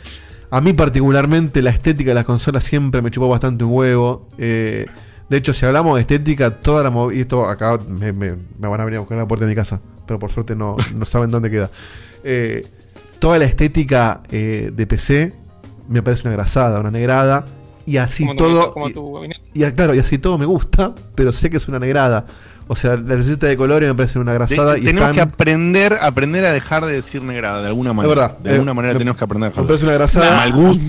A 0.51 0.61
mí, 0.61 0.73
particularmente, 0.73 1.61
la 1.63 1.71
estética 1.71 2.11
de 2.11 2.15
las 2.15 2.25
consolas 2.25 2.65
siempre 2.65 3.03
me 3.03 3.11
chupó 3.11 3.29
bastante 3.29 3.65
un 3.65 3.73
huevo. 3.73 4.29
Eh, 4.39 4.87
de 5.29 5.37
hecho, 5.37 5.53
si 5.53 5.67
hablamos 5.67 5.97
de 5.97 6.03
estética, 6.03 6.61
toda 6.61 6.83
la 6.89 7.15
y 7.15 7.21
esto 7.21 7.47
acá 7.47 7.79
me, 7.87 8.13
me- 8.15 8.33
me 8.59 8.69
van 8.69 8.81
a 8.81 8.85
venir 8.85 8.97
a 8.97 9.01
buscar 9.01 9.19
a 9.19 9.23
la 9.23 9.29
puerta 9.29 9.45
de 9.45 9.51
mi 9.51 9.57
casa, 9.57 9.81
pero 10.07 10.19
por 10.19 10.31
suerte 10.31 10.57
no, 10.57 10.77
no 10.97 11.05
saben 11.05 11.31
dónde 11.31 11.51
queda. 11.51 11.71
Eh, 12.25 12.67
toda 13.19 13.39
la 13.39 13.45
estética 13.45 14.23
eh, 14.31 14.71
de 14.73 14.87
PC 14.87 15.35
me 15.89 16.03
parece 16.03 16.27
una 16.27 16.37
grasada, 16.37 16.81
una 16.81 16.91
negrada. 16.91 17.45
Y 17.85 17.97
así 17.97 18.25
Como 18.27 18.37
tu- 18.37 18.45
todo. 18.45 18.73
como 18.75 18.89
y- 18.89 18.93
tu 18.93 19.19
y, 19.55 19.65
ah, 19.65 19.75
claro, 19.75 19.95
y 19.95 19.99
así 19.99 20.19
todo 20.19 20.37
me 20.39 20.45
gusta, 20.45 20.95
pero 21.15 21.33
sé 21.33 21.49
que 21.51 21.57
es 21.57 21.69
una 21.69 21.79
negrada. 21.79 22.27
O 22.71 22.77
sea, 22.77 22.97
la 22.97 23.17
receta 23.17 23.47
de 23.47 23.57
colores 23.57 23.89
me 23.89 23.95
parece 23.95 24.19
una 24.19 24.33
grasada. 24.35 24.75
De- 24.75 24.81
y 24.81 24.85
tenemos 24.85 25.09
están- 25.11 25.15
que 25.15 25.21
aprender, 25.23 25.97
aprender 26.01 26.45
a 26.45 26.53
dejar 26.53 26.85
de 26.85 26.93
decir 26.93 27.23
negrada 27.23 27.63
de 27.63 27.69
alguna 27.69 27.93
manera. 27.95 28.15
verdad. 28.15 28.39
De 28.39 28.51
alguna 28.53 28.73
Eh, 28.73 28.75
manera 28.75 28.95
me- 28.95 28.99
tenemos 29.01 29.19
que 29.19 29.25
aprender 29.25 29.47
a 29.47 29.51
dejar 29.51 29.65
me 29.65 29.69
parece 29.69 29.85
una 29.85 29.95
grasada. 29.95 30.37
Mal 30.37 30.53
gusto, 30.53 30.85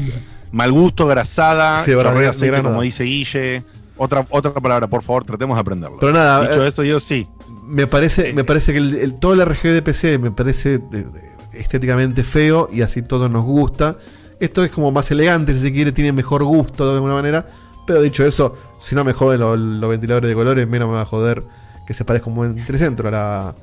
mal 0.52 0.72
gusto 0.72 1.08
grasada, 1.08 1.84
Sí, 1.84 1.94
verdad, 1.96 2.18
aceite, 2.28 2.62
como 2.62 2.82
dice 2.82 3.04
Guille. 3.06 3.64
Otra, 3.98 4.26
otra 4.30 4.54
palabra, 4.54 4.88
por 4.88 5.02
favor, 5.04 5.24
tratemos 5.26 5.58
de 5.58 5.62
aprenderlo. 5.62 5.98
Pero 6.00 6.14
nada, 6.14 6.42
Dicho 6.48 6.64
eh, 6.64 6.68
esto, 6.68 6.84
yo 6.84 7.00
sí. 7.00 7.28
Me 7.66 7.86
parece, 7.88 8.34
me 8.34 8.44
parece 8.44 8.72
que 8.72 8.78
el, 8.80 8.96
el- 8.96 9.14
todo 9.20 9.34
el 9.34 9.42
RG 9.42 9.72
de 9.72 9.82
PC 9.82 10.18
me 10.18 10.32
parece 10.32 10.76
eh, 10.94 11.06
estéticamente 11.54 12.24
feo 12.24 12.70
y 12.72 12.82
así 12.82 13.02
todo 13.02 13.30
nos 13.30 13.44
gusta. 13.44 13.96
Esto 14.40 14.64
es 14.64 14.72
como 14.72 14.92
más 14.92 15.12
elegante, 15.12 15.54
si 15.54 15.60
se 15.60 15.72
quiere, 15.74 15.92
tiene 15.92 16.12
mejor 16.14 16.44
gusto 16.44 16.88
de 16.88 16.94
alguna 16.96 17.14
manera. 17.14 17.46
Pero 17.86 18.02
dicho 18.02 18.26
eso, 18.26 18.56
si 18.82 18.96
no 18.96 19.04
me 19.04 19.14
joden 19.14 19.40
los, 19.42 19.60
los 19.60 19.90
ventiladores 19.90 20.30
de 20.30 20.36
colores, 20.36 20.68
menos 20.68 20.88
me 20.88 20.96
va 20.96 21.02
a 21.02 21.06
joder 21.06 21.44
que 21.90 21.96
se 21.96 22.06
parezca 22.06 22.30
un 22.30 22.36
buen 22.36 22.56
tricentro 22.68 23.08
a 23.08 23.12
la, 23.12 23.56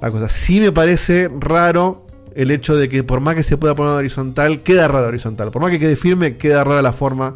la 0.00 0.10
cosa. 0.12 0.28
Sí 0.28 0.60
me 0.60 0.70
parece 0.70 1.28
raro 1.40 2.06
el 2.36 2.52
hecho 2.52 2.76
de 2.76 2.88
que 2.88 3.02
por 3.02 3.18
más 3.18 3.34
que 3.34 3.42
se 3.42 3.56
pueda 3.56 3.74
poner 3.74 3.94
horizontal, 3.94 4.60
queda 4.60 4.86
raro 4.86 5.08
horizontal. 5.08 5.50
Por 5.50 5.60
más 5.60 5.72
que 5.72 5.80
quede 5.80 5.96
firme, 5.96 6.36
queda 6.36 6.62
rara 6.62 6.82
la 6.82 6.92
forma. 6.92 7.34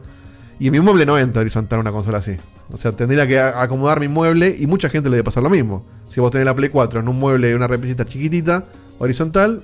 Y 0.60 0.66
en 0.68 0.72
mi 0.74 0.78
mueble 0.78 1.04
no 1.04 1.18
entra 1.18 1.40
horizontal 1.40 1.80
una 1.80 1.90
consola 1.90 2.18
así. 2.18 2.36
O 2.72 2.76
sea, 2.78 2.92
tendría 2.92 3.26
que 3.26 3.40
acomodar 3.40 3.98
mi 3.98 4.06
mueble 4.06 4.54
y 4.56 4.68
mucha 4.68 4.88
gente 4.88 5.10
le 5.10 5.16
debe 5.16 5.24
pasar 5.24 5.42
lo 5.42 5.50
mismo. 5.50 5.84
Si 6.08 6.20
vos 6.20 6.30
tenés 6.30 6.44
la 6.44 6.54
Play 6.54 6.68
4 6.68 7.00
en 7.00 7.08
un 7.08 7.18
mueble 7.18 7.48
de 7.48 7.56
una 7.56 7.66
repisita 7.66 8.04
chiquitita, 8.04 8.62
horizontal, 9.00 9.60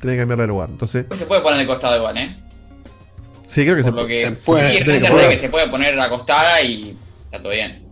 tenés 0.00 0.14
que 0.14 0.20
cambiarle 0.20 0.44
de 0.44 0.48
lugar. 0.48 0.70
Entonces, 0.70 1.04
Pues 1.08 1.20
se 1.20 1.26
puede 1.26 1.42
poner 1.42 1.60
al 1.60 1.66
costado 1.66 1.98
igual, 1.98 2.16
¿eh? 2.16 2.34
sí, 3.46 3.64
creo 3.64 3.76
que 3.76 3.82
se, 3.82 3.90
lo 3.90 4.06
que 4.06 4.30
se 4.30 4.32
puede. 4.32 4.78
en 4.78 4.86
se 4.86 5.10
poder. 5.10 5.28
que 5.28 5.38
se 5.38 5.48
puede 5.50 5.68
poner 5.68 6.00
acostada 6.00 6.62
y 6.62 6.96
está 7.24 7.42
todo 7.42 7.52
bien. 7.52 7.89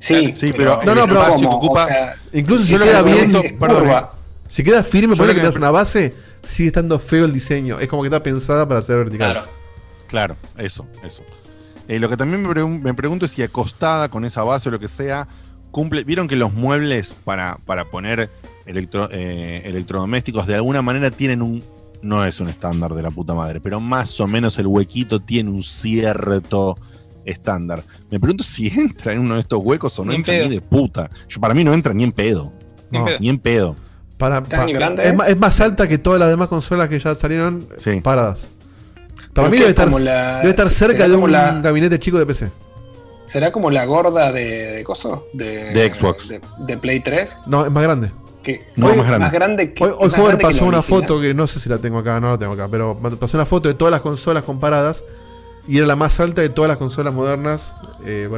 Sí, 0.00 0.32
Sí, 0.34 0.52
pero, 0.56 0.80
No, 0.84 0.94
no, 0.94 1.06
pero 1.06 1.24
¿cómo? 1.28 1.48
ocupa. 1.50 1.84
O 1.84 1.86
sea, 1.86 2.16
Incluso 2.32 2.64
si 2.64 2.72
no 2.74 2.84
queda 2.84 3.02
una 3.02 3.42
perdón, 3.58 3.90
eh. 3.90 4.02
si 4.48 4.64
queda 4.64 4.82
firme, 4.82 5.14
lo 5.14 5.24
que 5.26 5.58
una 5.58 5.70
base, 5.70 6.14
sigue 6.42 6.68
estando 6.68 6.98
feo 6.98 7.24
el 7.26 7.32
diseño. 7.32 7.78
Es 7.78 7.86
como 7.88 8.02
que 8.02 8.08
está 8.08 8.22
pensada 8.22 8.66
para 8.66 8.82
ser 8.82 8.96
vertical. 8.96 9.32
Claro. 9.32 9.48
Claro, 10.08 10.36
eso, 10.58 10.86
eso. 11.04 11.22
Eh, 11.86 12.00
lo 12.00 12.08
que 12.08 12.16
también 12.16 12.42
me, 12.42 12.48
pregun- 12.48 12.80
me 12.82 12.94
pregunto 12.94 13.26
es 13.26 13.30
si 13.32 13.42
acostada 13.42 14.08
con 14.08 14.24
esa 14.24 14.42
base 14.42 14.68
o 14.68 14.72
lo 14.72 14.78
que 14.80 14.88
sea, 14.88 15.28
cumple. 15.70 16.02
¿Vieron 16.02 16.26
que 16.26 16.34
los 16.36 16.52
muebles 16.52 17.12
para, 17.12 17.58
para 17.66 17.84
poner 17.90 18.28
electro- 18.66 19.08
eh, 19.12 19.62
electrodomésticos 19.66 20.46
de 20.48 20.54
alguna 20.56 20.82
manera 20.82 21.10
tienen 21.10 21.42
un. 21.42 21.62
No 22.02 22.24
es 22.24 22.40
un 22.40 22.48
estándar 22.48 22.94
de 22.94 23.02
la 23.02 23.10
puta 23.10 23.34
madre, 23.34 23.60
pero 23.60 23.78
más 23.78 24.18
o 24.20 24.26
menos 24.26 24.58
el 24.58 24.66
huequito 24.66 25.20
tiene 25.20 25.50
un 25.50 25.62
cierto 25.62 26.78
estándar. 27.24 27.82
Me 28.10 28.18
pregunto 28.20 28.42
si 28.44 28.68
entra 28.80 29.12
en 29.12 29.20
uno 29.20 29.34
de 29.34 29.40
estos 29.40 29.60
huecos 29.62 29.98
o 29.98 30.04
no 30.04 30.08
Ni 30.10 30.16
en 30.16 30.20
entra 30.20 30.34
pedo. 30.34 30.48
ni 30.48 30.54
de 30.56 30.60
puta. 30.60 31.10
Yo, 31.28 31.40
para 31.40 31.54
mí 31.54 31.64
no 31.64 31.72
entra 31.74 31.92
ni 31.94 32.04
en 32.04 32.12
pedo. 32.12 32.52
Ni 32.90 32.98
en 32.98 33.04
No. 33.04 33.06
pedo. 33.10 33.18
Ni 33.20 33.28
en 33.28 33.38
pedo. 33.38 33.76
Para, 34.18 34.42
¿Tan 34.42 34.66
pa- 34.66 34.72
grande 34.72 35.02
es, 35.02 35.08
es? 35.08 35.14
ma- 35.16 35.26
es 35.28 35.38
más 35.38 35.60
alta 35.60 35.88
que 35.88 35.96
todas 35.98 36.20
las 36.20 36.28
demás 36.28 36.48
consolas 36.48 36.88
que 36.88 36.98
ya 36.98 37.14
salieron 37.14 37.66
Sí. 37.76 38.00
paradas. 38.02 38.46
Para 39.32 39.46
¿Por 39.46 39.50
mí 39.50 39.58
debe 39.58 39.70
estar, 39.70 39.90
la- 40.00 40.38
debe 40.38 40.50
estar 40.50 40.68
cerca 40.68 41.08
de 41.08 41.14
un 41.16 41.30
la- 41.32 41.58
gabinete 41.60 41.98
chico 41.98 42.18
de 42.18 42.26
PC. 42.26 42.48
¿Será 43.24 43.52
como 43.52 43.70
la 43.70 43.84
gorda 43.84 44.32
de, 44.32 44.44
de 44.72 44.84
coso? 44.84 45.26
De, 45.32 45.72
De 45.72 45.94
Xbox. 45.94 46.28
De, 46.28 46.40
de 46.58 46.76
Play 46.76 47.00
3. 47.00 47.42
No, 47.46 47.64
es 47.64 47.70
más 47.70 47.82
grande. 47.84 48.10
Que 48.42 48.66
No, 48.74 48.88
hoy- 48.88 48.96
más 48.96 49.30
grande. 49.32 49.72
que, 49.72 49.84
Hoy, 49.84 49.92
hoy 49.98 50.08
más 50.10 50.18
grande 50.20 50.42
pasó 50.42 50.64
una 50.64 50.78
original. 50.78 50.82
foto 51.02 51.20
que 51.20 51.32
no 51.32 51.46
sé 51.46 51.60
si 51.60 51.68
la 51.68 51.78
tengo 51.78 51.98
acá, 51.98 52.18
no 52.20 52.30
la 52.32 52.38
tengo 52.38 52.54
acá, 52.54 52.66
pero 52.70 52.98
pasó 53.20 53.36
una 53.36 53.46
foto 53.46 53.68
de 53.68 53.74
todas 53.74 53.92
las 53.92 54.00
consolas 54.00 54.42
comparadas 54.44 55.04
y 55.68 55.78
era 55.78 55.86
la 55.86 55.96
más 55.96 56.18
alta 56.20 56.40
de 56.40 56.48
todas 56.48 56.68
las 56.68 56.78
consolas 56.78 57.12
modernas 57.14 57.74
eh. 58.04 58.28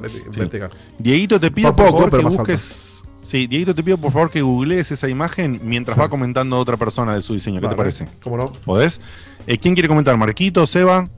Dieguito, 0.99 1.41
te 1.41 1.51
pido 1.51 1.75
Por 1.75 1.87
favor 1.87 2.11
pero 2.11 2.29
que 2.29 2.37
busques. 2.37 3.03
Sí, 3.23 3.47
Dieguito, 3.47 3.75
te 3.75 3.83
pido 3.83 3.99
por 3.99 4.13
favor 4.13 4.31
que 4.31 4.43
googlees 4.43 4.91
esa 4.91 5.09
imagen 5.09 5.61
mientras 5.63 5.99
va 5.99 6.09
comentando 6.09 6.59
otra 6.59 6.77
persona 6.77 7.15
de 7.15 7.23
su 7.23 7.35
diseño. 7.35 7.61
¿Qué 7.61 7.67
Vale, 7.67 7.77
te 7.77 7.79
parece? 7.79 8.09
¿Cómo 8.23 8.37
no? 8.37 8.53
¿Podés? 8.53 9.01
Eh, 9.47 9.59
¿Quién 9.59 9.75
quiere 9.75 9.89
comentar? 9.89 10.17
¿Marquito, 10.17 10.67
Seba? 10.67 11.09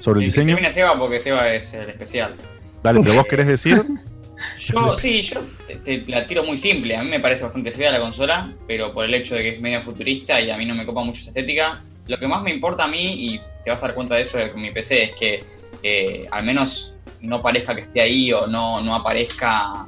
¿Sobre 0.00 0.18
el 0.20 0.24
El 0.24 0.32
que 0.32 0.40
diseño? 0.40 0.54
termina 0.56 0.72
Seba 0.72 0.98
porque 0.98 1.20
Seba 1.20 1.52
es 1.52 1.72
el 1.74 1.90
especial. 1.90 2.34
Dale, 2.82 3.00
pero 3.02 3.14
vos 3.14 3.26
querés 3.26 3.46
decir. 3.46 3.84
Yo, 4.58 4.96
sí, 4.96 5.20
yo 5.20 5.40
te, 5.66 5.98
te 5.98 6.10
la 6.10 6.26
tiro 6.26 6.42
muy 6.42 6.56
simple. 6.56 6.96
A 6.96 7.02
mí 7.02 7.10
me 7.10 7.20
parece 7.20 7.42
bastante 7.42 7.72
fea 7.72 7.92
la 7.92 8.00
consola, 8.00 8.54
pero 8.66 8.90
por 8.94 9.04
el 9.04 9.12
hecho 9.12 9.34
de 9.34 9.42
que 9.42 9.48
es 9.50 9.60
medio 9.60 9.82
futurista 9.82 10.40
y 10.40 10.50
a 10.50 10.56
mí 10.56 10.64
no 10.64 10.74
me 10.74 10.86
copa 10.86 11.04
mucho 11.04 11.20
esa 11.20 11.28
estética. 11.28 11.82
Lo 12.10 12.18
que 12.18 12.26
más 12.26 12.42
me 12.42 12.50
importa 12.50 12.84
a 12.84 12.88
mí, 12.88 13.34
y 13.34 13.40
te 13.64 13.70
vas 13.70 13.82
a 13.82 13.86
dar 13.86 13.94
cuenta 13.94 14.16
de 14.16 14.22
eso 14.22 14.38
con 14.52 14.60
mi 14.60 14.70
PC, 14.72 15.02
es 15.04 15.12
que 15.12 15.44
eh, 15.82 16.26
al 16.30 16.44
menos 16.44 16.94
no 17.20 17.40
parezca 17.40 17.74
que 17.74 17.82
esté 17.82 18.00
ahí 18.00 18.32
o 18.32 18.46
no, 18.46 18.80
no 18.80 18.94
aparezca 18.94 19.86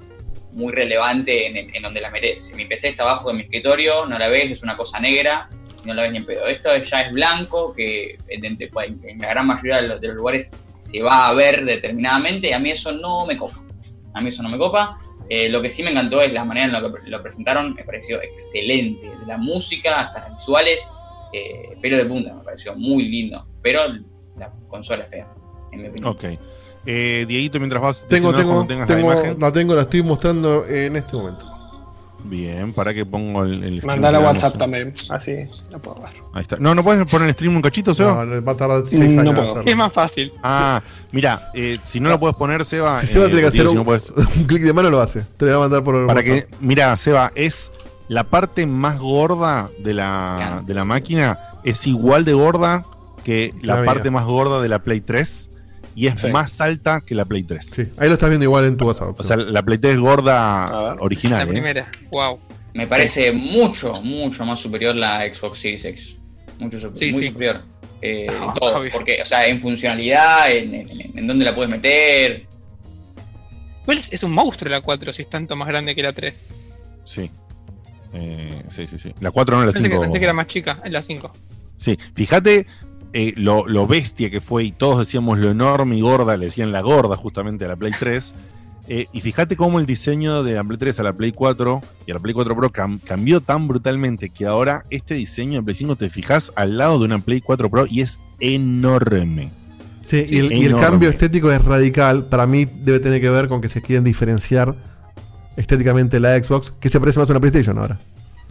muy 0.52 0.72
relevante 0.72 1.46
en, 1.46 1.74
en 1.74 1.82
donde 1.82 2.00
la 2.00 2.10
merece. 2.10 2.54
Mi 2.54 2.66
PC 2.66 2.90
está 2.90 3.02
abajo 3.04 3.28
de 3.28 3.34
mi 3.34 3.42
escritorio, 3.42 4.06
no 4.06 4.18
la 4.18 4.28
ves, 4.28 4.50
es 4.50 4.62
una 4.62 4.76
cosa 4.76 5.00
negra 5.00 5.48
no 5.84 5.94
la 5.94 6.02
ves 6.02 6.12
ni 6.12 6.18
en 6.18 6.24
pedo. 6.26 6.46
Esto 6.46 6.76
ya 6.76 7.00
es 7.02 7.12
blanco, 7.12 7.72
que 7.74 8.16
en- 8.28 8.44
en 9.04 9.18
la 9.18 9.28
gran 9.30 9.46
mayoría 9.48 9.76
de 9.80 9.88
los, 9.88 10.00
de 10.00 10.06
los 10.08 10.16
lugares 10.16 10.52
se 10.82 11.02
va 11.02 11.26
a 11.28 11.32
ver 11.34 11.64
determinadamente 11.64 12.50
y 12.50 12.52
a 12.52 12.60
mí 12.60 12.70
eso 12.70 12.92
no 12.92 13.26
me 13.26 13.36
copa. 13.36 13.56
A 14.14 14.20
mí 14.20 14.28
eso 14.28 14.44
no 14.44 14.48
me 14.48 14.58
copa. 14.58 14.96
Eh, 15.28 15.48
lo 15.48 15.60
que 15.60 15.70
sí 15.70 15.82
me 15.82 15.90
encantó 15.90 16.20
es 16.20 16.32
la 16.32 16.44
manera 16.44 16.66
en 16.66 16.72
la 16.72 16.80
que 16.80 17.10
lo 17.10 17.20
presentaron, 17.20 17.74
me 17.74 17.82
pareció 17.82 18.22
excelente. 18.22 19.08
De 19.08 19.26
la 19.26 19.38
música 19.38 19.98
hasta 20.02 20.20
las 20.20 20.36
visuales, 20.36 20.88
eh, 21.32 21.76
pero 21.80 21.96
de 21.96 22.04
punta, 22.06 22.34
me 22.34 22.42
pareció 22.42 22.74
muy 22.76 23.08
lindo. 23.08 23.46
Pero 23.62 23.80
la 24.38 24.50
consola 24.68 25.04
es 25.04 25.10
fea, 25.10 25.26
en 25.72 25.82
mi 25.82 25.88
opinión. 25.88 26.10
Ok. 26.12 26.24
Eh, 26.84 27.24
Dieguito, 27.28 27.58
mientras 27.60 27.80
vas 27.80 28.06
Tengo, 28.08 28.32
tengo, 28.34 28.48
cuando 28.54 28.66
tengas 28.66 28.86
tengo- 28.88 29.08
la 29.10 29.14
imagen. 29.20 29.36
la 29.40 29.52
tengo, 29.52 29.74
la 29.76 29.82
estoy 29.82 30.02
mostrando 30.02 30.66
en 30.66 30.96
este 30.96 31.16
momento. 31.16 31.48
Bien, 32.24 32.72
para 32.72 32.94
que 32.94 33.04
pongo 33.04 33.42
el. 33.42 33.64
el 33.64 33.78
stream 33.78 33.84
Mandala 33.86 34.20
WhatsApp 34.20 34.56
también, 34.56 34.94
así 35.10 35.32
la 35.70 35.78
puedo 35.80 36.00
ver. 36.02 36.12
Ahí 36.32 36.42
está. 36.42 36.56
No, 36.60 36.72
¿no 36.72 36.84
puedes 36.84 37.04
poner 37.10 37.26
el 37.28 37.34
stream 37.34 37.56
un 37.56 37.62
cachito, 37.62 37.94
Seba? 37.94 38.24
No, 38.24 38.44
va 38.44 38.52
a 38.52 38.56
tardar 38.56 38.82
Mm, 38.82 38.86
6 38.86 39.00
años. 39.00 39.24
no 39.24 39.34
puedo. 39.34 39.50
hacerlo. 39.50 39.62
Es 39.66 39.76
más 39.76 39.92
fácil. 39.92 40.32
Ah, 40.40 40.80
mira, 41.10 41.50
eh, 41.52 41.78
si 41.82 41.98
no 41.98 42.10
lo 42.10 42.20
puedes 42.20 42.36
poner, 42.36 42.64
Seba. 42.64 43.00
Si 43.00 43.08
Seba 43.08 43.24
eh, 43.24 43.28
tiene 43.28 43.42
que 43.42 43.48
hacer 43.48 43.62
si 43.62 43.66
un, 43.66 43.74
no 43.74 43.84
puedes- 43.84 44.10
un 44.36 44.44
clic 44.44 44.62
de 44.62 44.72
mano, 44.72 44.88
lo 44.88 45.00
hace. 45.00 45.22
Te 45.36 45.46
lo 45.46 45.50
voy 45.50 45.56
a 45.56 45.60
mandar 45.60 45.82
por 45.82 46.06
Para 46.06 46.20
WhatsApp. 46.20 46.48
que, 46.48 46.56
mira, 46.60 46.96
Seba, 46.96 47.32
es 47.34 47.72
la 48.08 48.24
parte 48.24 48.66
más 48.66 48.98
gorda 48.98 49.70
de 49.78 49.94
la, 49.94 50.62
de 50.66 50.74
la 50.74 50.84
máquina, 50.84 51.38
es 51.64 51.86
igual 51.86 52.24
de 52.24 52.32
gorda 52.34 52.84
que 53.24 53.54
la 53.62 53.76
La 53.80 53.84
parte 53.84 54.10
más 54.10 54.24
gorda 54.24 54.60
de 54.60 54.68
la 54.68 54.80
Play 54.82 55.00
3 55.00 55.50
y 55.94 56.06
es 56.08 56.20
Sí. 56.20 56.28
más 56.28 56.60
alta 56.60 57.00
que 57.00 57.14
la 57.14 57.24
Play 57.24 57.42
3. 57.44 57.64
Sí, 57.64 57.82
ahí 57.98 58.08
lo 58.08 58.14
estás 58.14 58.28
viendo 58.30 58.44
igual 58.44 58.64
en 58.64 58.76
tu 58.76 58.86
WhatsApp. 58.86 59.18
O 59.18 59.22
sea, 59.22 59.36
la 59.36 59.62
Play 59.62 59.78
3 59.78 59.94
es 59.94 60.00
gorda 60.00 60.60
ver. 60.66 60.96
La 60.96 61.02
original. 61.02 61.42
¿eh? 61.48 61.50
primera. 61.50 61.90
Wow. 62.10 62.40
Me 62.74 62.86
parece 62.86 63.30
mucho, 63.32 63.92
mucho 64.02 64.44
más 64.46 64.58
superior 64.58 64.96
la 64.96 65.20
Xbox 65.32 65.60
Series 65.60 65.84
X. 65.84 66.14
Mucho 66.58 66.78
Sí, 66.94 67.12
muy 67.12 67.22
sí. 67.24 67.28
superior. 67.28 67.60
Eh, 68.00 68.26
No, 68.40 68.48
en 68.48 68.54
todo. 68.54 68.76
obvio. 68.78 68.90
Porque, 68.92 69.20
o 69.22 69.26
sea, 69.26 69.46
en 69.46 69.58
funcionalidad, 69.60 70.50
en, 70.50 70.74
en, 70.74 70.88
en 71.18 71.26
dónde 71.26 71.44
la 71.44 71.54
puedes 71.54 71.70
meter. 71.70 72.46
Es 74.10 74.22
un 74.22 74.32
monstruo 74.32 74.70
la 74.70 74.80
4 74.80 75.12
si 75.12 75.22
es 75.22 75.30
tanto 75.30 75.54
más 75.56 75.68
grande 75.68 75.94
que 75.94 76.02
la 76.02 76.12
3. 76.12 76.34
Sí. 77.04 77.30
Eh, 78.14 78.62
sí, 78.68 78.86
sí, 78.86 78.98
sí. 78.98 79.14
La 79.20 79.30
4 79.30 79.56
no 79.56 79.64
la 79.64 79.72
Pensé 79.72 79.88
que, 79.88 79.94
5. 79.94 80.02
pensé 80.02 80.18
que 80.18 80.24
era 80.24 80.34
más 80.34 80.46
chica, 80.46 80.80
en 80.84 80.92
la 80.92 81.02
5. 81.02 81.32
Sí, 81.76 81.98
fíjate 82.14 82.66
eh, 83.14 83.32
lo, 83.36 83.66
lo 83.66 83.86
bestia 83.86 84.30
que 84.30 84.40
fue 84.40 84.64
y 84.64 84.72
todos 84.72 84.98
decíamos 85.00 85.38
lo 85.38 85.50
enorme 85.50 85.96
y 85.96 86.00
gorda, 86.00 86.36
le 86.36 86.46
decían 86.46 86.72
la 86.72 86.80
gorda 86.80 87.16
justamente 87.16 87.64
a 87.64 87.68
la 87.68 87.76
Play 87.76 87.92
3. 87.98 88.34
eh, 88.88 89.06
y 89.12 89.20
fíjate 89.20 89.56
cómo 89.56 89.78
el 89.80 89.86
diseño 89.86 90.42
de 90.42 90.54
la 90.54 90.64
Play 90.64 90.78
3 90.78 91.00
a 91.00 91.02
la 91.04 91.12
Play 91.12 91.32
4 91.32 91.80
y 92.06 92.10
a 92.10 92.14
la 92.14 92.20
Play 92.20 92.34
4 92.34 92.54
Pro 92.56 92.70
cam- 92.72 93.00
cambió 93.02 93.40
tan 93.40 93.66
brutalmente 93.68 94.30
que 94.30 94.46
ahora 94.46 94.84
este 94.90 95.14
diseño 95.14 95.60
de 95.60 95.62
Play 95.64 95.74
5 95.76 95.96
te 95.96 96.10
fijas 96.10 96.52
al 96.56 96.76
lado 96.78 96.98
de 96.98 97.04
una 97.06 97.18
Play 97.18 97.40
4 97.40 97.68
Pro 97.70 97.86
y 97.88 98.00
es 98.02 98.18
enorme. 98.40 99.50
Sí, 100.02 100.26
Sí, 100.26 100.34
y, 100.34 100.38
el, 100.40 100.52
y 100.52 100.56
el 100.60 100.66
enorme. 100.66 100.86
cambio 100.86 101.08
estético 101.10 101.50
es 101.52 101.64
radical. 101.64 102.24
Para 102.24 102.46
mí 102.46 102.64
debe 102.66 102.98
tener 103.00 103.20
que 103.20 103.30
ver 103.30 103.48
con 103.48 103.60
que 103.60 103.68
se 103.68 103.80
quieren 103.82 104.04
diferenciar 104.04 104.74
estéticamente 105.56 106.20
la 106.20 106.36
Xbox, 106.42 106.72
que 106.80 106.88
se 106.88 106.98
parece 107.00 107.18
más 107.18 107.28
a 107.28 107.32
una 107.32 107.40
PlayStation 107.40 107.78
ahora. 107.78 107.98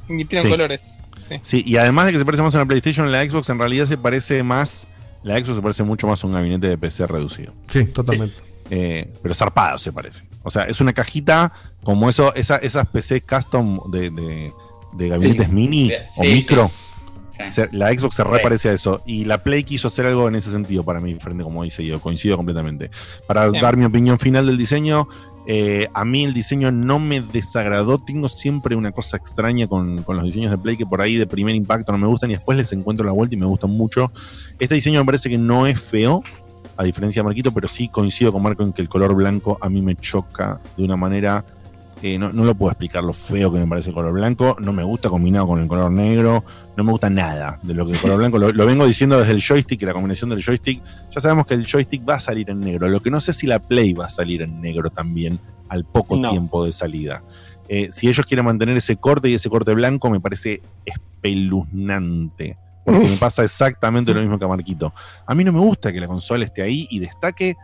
Y 0.09 0.25
tiene 0.25 0.43
Sí. 0.43 0.49
colores. 0.49 0.81
Sí. 1.27 1.35
Sí, 1.41 1.63
y 1.65 1.77
además 1.77 2.07
de 2.07 2.11
que 2.13 2.19
se 2.19 2.25
parece 2.25 2.43
más 2.43 2.53
a 2.55 2.57
una 2.57 2.65
PlayStation, 2.65 3.11
la 3.11 3.27
Xbox 3.27 3.49
en 3.49 3.59
realidad 3.59 3.85
se 3.85 3.97
parece 3.97 4.43
más. 4.43 4.87
La 5.23 5.35
Xbox 5.37 5.55
se 5.55 5.61
parece 5.61 5.83
mucho 5.83 6.07
más 6.07 6.23
a 6.23 6.27
un 6.27 6.33
gabinete 6.33 6.67
de 6.67 6.77
PC 6.77 7.05
reducido. 7.07 7.53
Sí, 7.69 7.85
totalmente. 7.85 8.35
Eh, 8.69 9.11
pero 9.21 9.33
zarpado 9.35 9.77
se 9.77 9.91
parece. 9.91 10.23
O 10.43 10.49
sea, 10.49 10.63
es 10.63 10.81
una 10.81 10.93
cajita 10.93 11.51
como 11.83 12.09
eso, 12.09 12.33
esa, 12.35 12.57
esas 12.57 12.87
PC 12.87 13.21
custom 13.21 13.79
de, 13.91 14.09
de- 14.09 14.51
de 14.93 15.07
gabinetes 15.09 15.45
Sí. 15.47 15.51
mini 15.53 15.89
Sí, 15.89 15.95
o 16.17 16.23
sí. 16.23 16.29
micro. 16.33 16.71
Sí. 17.49 17.61
La 17.71 17.91
Xbox 17.91 18.15
se 18.15 18.23
reparece 18.23 18.69
a 18.69 18.73
eso. 18.73 19.01
Y 19.07 19.25
la 19.25 19.39
Play 19.39 19.63
quiso 19.63 19.87
hacer 19.87 20.05
algo 20.05 20.27
en 20.27 20.35
ese 20.35 20.51
sentido 20.51 20.83
para 20.83 20.99
mí, 20.99 21.15
frente 21.15 21.43
como 21.43 21.63
dice 21.63 21.83
yo. 21.85 21.99
Coincido 21.99 22.37
completamente. 22.37 22.91
Para 23.25 23.47
Bien. 23.49 23.61
dar 23.63 23.77
mi 23.77 23.85
opinión 23.85 24.19
final 24.19 24.45
del 24.45 24.57
diseño, 24.57 25.07
eh, 25.47 25.87
a 25.93 26.05
mí 26.05 26.23
el 26.23 26.33
diseño 26.33 26.71
no 26.71 26.99
me 26.99 27.21
desagradó. 27.21 27.97
Tengo 27.97 28.29
siempre 28.29 28.75
una 28.75 28.91
cosa 28.91 29.17
extraña 29.17 29.67
con, 29.67 30.03
con 30.03 30.15
los 30.15 30.25
diseños 30.25 30.51
de 30.51 30.57
Play 30.57 30.77
que 30.77 30.85
por 30.85 31.01
ahí 31.01 31.15
de 31.15 31.25
primer 31.25 31.55
impacto 31.55 31.91
no 31.91 31.97
me 31.97 32.07
gustan 32.07 32.29
y 32.29 32.33
después 32.35 32.57
les 32.57 32.71
encuentro 32.73 33.05
la 33.05 33.11
vuelta 33.11 33.35
y 33.35 33.37
me 33.37 33.45
gustan 33.45 33.71
mucho. 33.71 34.11
Este 34.59 34.75
diseño 34.75 34.99
me 34.99 35.05
parece 35.05 35.29
que 35.29 35.37
no 35.37 35.65
es 35.65 35.79
feo, 35.79 36.23
a 36.77 36.83
diferencia 36.83 37.21
de 37.21 37.25
Marquito, 37.25 37.53
pero 37.53 37.67
sí 37.67 37.87
coincido 37.87 38.31
con 38.31 38.41
Marco 38.41 38.63
en 38.63 38.73
que 38.73 38.81
el 38.81 38.89
color 38.89 39.13
blanco 39.13 39.57
a 39.61 39.69
mí 39.69 39.81
me 39.81 39.95
choca 39.95 40.59
de 40.77 40.83
una 40.83 40.95
manera. 40.95 41.45
Eh, 42.03 42.17
no, 42.17 42.31
no 42.33 42.43
lo 42.45 42.55
puedo 42.55 42.71
explicar 42.71 43.03
lo 43.03 43.13
feo 43.13 43.51
que 43.51 43.59
me 43.59 43.67
parece 43.67 43.89
el 43.89 43.95
color 43.95 44.13
blanco. 44.13 44.55
No 44.59 44.73
me 44.73 44.83
gusta 44.83 45.09
combinado 45.09 45.47
con 45.47 45.61
el 45.61 45.67
color 45.67 45.91
negro. 45.91 46.43
No 46.75 46.83
me 46.83 46.91
gusta 46.91 47.09
nada 47.09 47.59
de 47.63 47.73
lo 47.73 47.85
que 47.85 47.93
el 47.93 47.99
color 47.99 48.17
blanco. 48.17 48.37
Lo, 48.37 48.51
lo 48.51 48.65
vengo 48.65 48.85
diciendo 48.85 49.19
desde 49.19 49.33
el 49.33 49.41
joystick 49.41 49.81
y 49.81 49.85
la 49.85 49.93
combinación 49.93 50.29
del 50.29 50.43
joystick. 50.43 50.81
Ya 51.13 51.21
sabemos 51.21 51.45
que 51.45 51.53
el 51.53 51.65
joystick 51.65 52.07
va 52.07 52.15
a 52.15 52.19
salir 52.19 52.49
en 52.49 52.59
negro. 52.59 52.87
Lo 52.89 53.01
que 53.01 53.11
no 53.11 53.19
sé 53.19 53.33
si 53.33 53.45
la 53.47 53.59
Play 53.59 53.93
va 53.93 54.05
a 54.05 54.09
salir 54.09 54.41
en 54.41 54.61
negro 54.61 54.89
también 54.89 55.39
al 55.69 55.85
poco 55.85 56.15
No. 56.17 56.29
tiempo 56.31 56.65
de 56.65 56.71
salida. 56.71 57.23
Eh, 57.69 57.87
si 57.91 58.09
ellos 58.09 58.25
quieren 58.25 58.45
mantener 58.45 58.75
ese 58.75 58.97
corte 58.97 59.29
y 59.29 59.35
ese 59.35 59.49
corte 59.49 59.73
blanco, 59.73 60.09
me 60.09 60.19
parece 60.19 60.61
espeluznante. 60.85 62.57
Porque 62.83 63.07
me 63.07 63.17
pasa 63.17 63.43
exactamente 63.43 64.13
lo 64.13 64.21
mismo 64.21 64.39
que 64.39 64.45
a 64.45 64.47
Marquito. 64.47 64.91
A 65.27 65.35
mí 65.35 65.43
no 65.43 65.51
me 65.51 65.59
gusta 65.59 65.93
que 65.93 65.99
la 65.99 66.07
consola 66.07 66.43
esté 66.45 66.63
ahí 66.63 66.87
y 66.89 66.99
destaque 66.99 67.55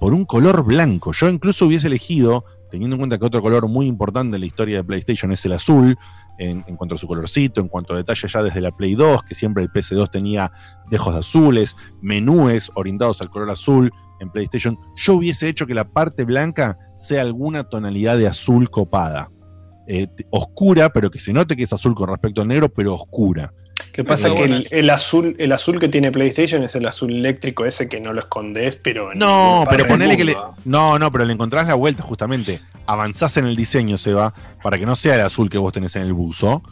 por 0.00 0.14
un 0.14 0.24
color 0.24 0.64
blanco. 0.64 1.12
Yo 1.12 1.28
incluso 1.28 1.66
hubiese 1.66 1.86
elegido, 1.88 2.44
teniendo 2.72 2.94
en 2.94 3.00
cuenta 3.00 3.18
que 3.18 3.26
otro 3.26 3.42
color 3.42 3.68
muy 3.68 3.86
importante 3.86 4.34
en 4.36 4.40
la 4.40 4.46
historia 4.46 4.78
de 4.78 4.84
PlayStation 4.84 5.30
es 5.30 5.44
el 5.44 5.52
azul, 5.52 5.98
en, 6.38 6.62
cuanto 6.76 6.94
a 6.94 6.98
su 6.98 7.06
colorcito, 7.06 7.60
en 7.60 7.68
cuanto 7.68 7.92
a 7.92 7.98
detalle 7.98 8.26
ya 8.26 8.42
desde 8.42 8.62
la 8.62 8.70
Play 8.70 8.94
2, 8.94 9.24
que 9.24 9.34
siempre 9.34 9.62
el 9.62 9.70
PS2 9.70 10.10
tenía 10.10 10.50
dejos 10.90 11.12
de 11.12 11.20
azules, 11.20 11.76
menúes 12.00 12.72
orientados 12.74 13.20
al 13.20 13.28
color 13.28 13.50
azul 13.50 13.92
en 14.20 14.30
PlayStation. 14.30 14.78
Yo 14.96 15.16
hubiese 15.16 15.48
hecho 15.48 15.66
que 15.66 15.74
la 15.74 15.90
parte 15.90 16.24
blanca 16.24 16.78
sea 16.96 17.20
alguna 17.20 17.64
tonalidad 17.64 18.16
de 18.16 18.26
azul 18.26 18.70
copada. 18.70 19.30
Eh, 19.86 20.06
oscura, 20.30 20.90
pero 20.94 21.10
que 21.10 21.18
se 21.18 21.34
note 21.34 21.54
que 21.54 21.64
es 21.64 21.72
azul 21.74 21.94
con 21.94 22.08
respecto 22.08 22.40
al 22.40 22.48
negro, 22.48 22.70
pero 22.70 22.94
oscura. 22.94 23.52
Que 23.92 24.04
pasa 24.04 24.34
que 24.34 24.44
el, 24.44 24.66
el 24.70 24.90
azul, 24.90 25.36
el 25.38 25.52
azul 25.52 25.78
que 25.78 25.88
tiene 25.88 26.10
PlayStation 26.12 26.62
es 26.62 26.74
el 26.76 26.86
azul 26.86 27.12
eléctrico 27.12 27.64
ese 27.64 27.88
que 27.88 28.00
no 28.00 28.12
lo 28.12 28.20
escondes, 28.20 28.76
pero 28.76 29.12
en 29.12 29.18
No, 29.18 29.64
pero 29.68 29.86
ponele 29.86 30.16
que 30.16 30.24
le. 30.24 30.36
No, 30.64 30.98
no, 30.98 31.10
pero 31.12 31.24
le 31.24 31.32
encontrás 31.32 31.66
la 31.66 31.74
vuelta 31.74 32.02
justamente. 32.02 32.60
Avanzás 32.86 33.36
en 33.36 33.46
el 33.46 33.56
diseño, 33.56 33.98
Seba, 33.98 34.34
para 34.62 34.78
que 34.78 34.86
no 34.86 34.96
sea 34.96 35.14
el 35.14 35.20
azul 35.20 35.50
que 35.50 35.58
vos 35.58 35.72
tenés 35.72 35.94
en 35.96 36.02
el 36.02 36.12
buzo, 36.12 36.62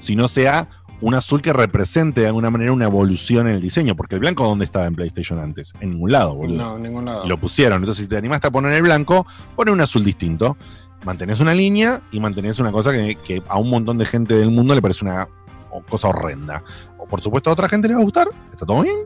sino 0.00 0.28
sea 0.28 0.68
un 1.00 1.14
azul 1.14 1.42
que 1.42 1.52
represente 1.52 2.22
de 2.22 2.26
alguna 2.26 2.50
manera 2.50 2.72
una 2.72 2.86
evolución 2.86 3.46
en 3.46 3.54
el 3.54 3.60
diseño. 3.60 3.96
Porque 3.96 4.14
el 4.14 4.20
blanco, 4.20 4.44
¿dónde 4.44 4.64
estaba 4.64 4.86
en 4.86 4.94
PlayStation 4.94 5.38
antes? 5.38 5.72
En 5.80 5.90
ningún 5.90 6.12
lado, 6.12 6.34
boludo. 6.34 6.56
No, 6.56 6.76
en 6.76 6.82
ningún 6.82 7.04
lado. 7.04 7.24
Y 7.24 7.28
lo 7.28 7.38
pusieron. 7.38 7.78
Entonces, 7.78 8.04
si 8.04 8.08
te 8.08 8.16
animaste 8.16 8.48
a 8.48 8.50
poner 8.50 8.72
el 8.72 8.82
blanco, 8.82 9.26
pone 9.56 9.70
un 9.70 9.80
azul 9.80 10.04
distinto. 10.04 10.56
Mantenés 11.04 11.40
una 11.40 11.54
línea 11.54 12.00
y 12.10 12.18
mantenés 12.18 12.58
una 12.58 12.72
cosa 12.72 12.92
que, 12.92 13.16
que 13.16 13.42
a 13.46 13.58
un 13.58 13.70
montón 13.70 13.98
de 13.98 14.04
gente 14.04 14.34
del 14.34 14.50
mundo 14.50 14.74
le 14.74 14.82
parece 14.82 15.04
una 15.04 15.28
o- 15.70 15.82
cosa 15.82 16.08
horrenda. 16.08 16.62
O 16.98 17.06
por 17.06 17.20
supuesto 17.20 17.50
a 17.50 17.52
otra 17.52 17.68
gente 17.68 17.88
le 17.88 17.94
va 17.94 18.00
a 18.00 18.04
gustar, 18.04 18.28
está 18.50 18.64
todo 18.66 18.82
bien. 18.82 18.96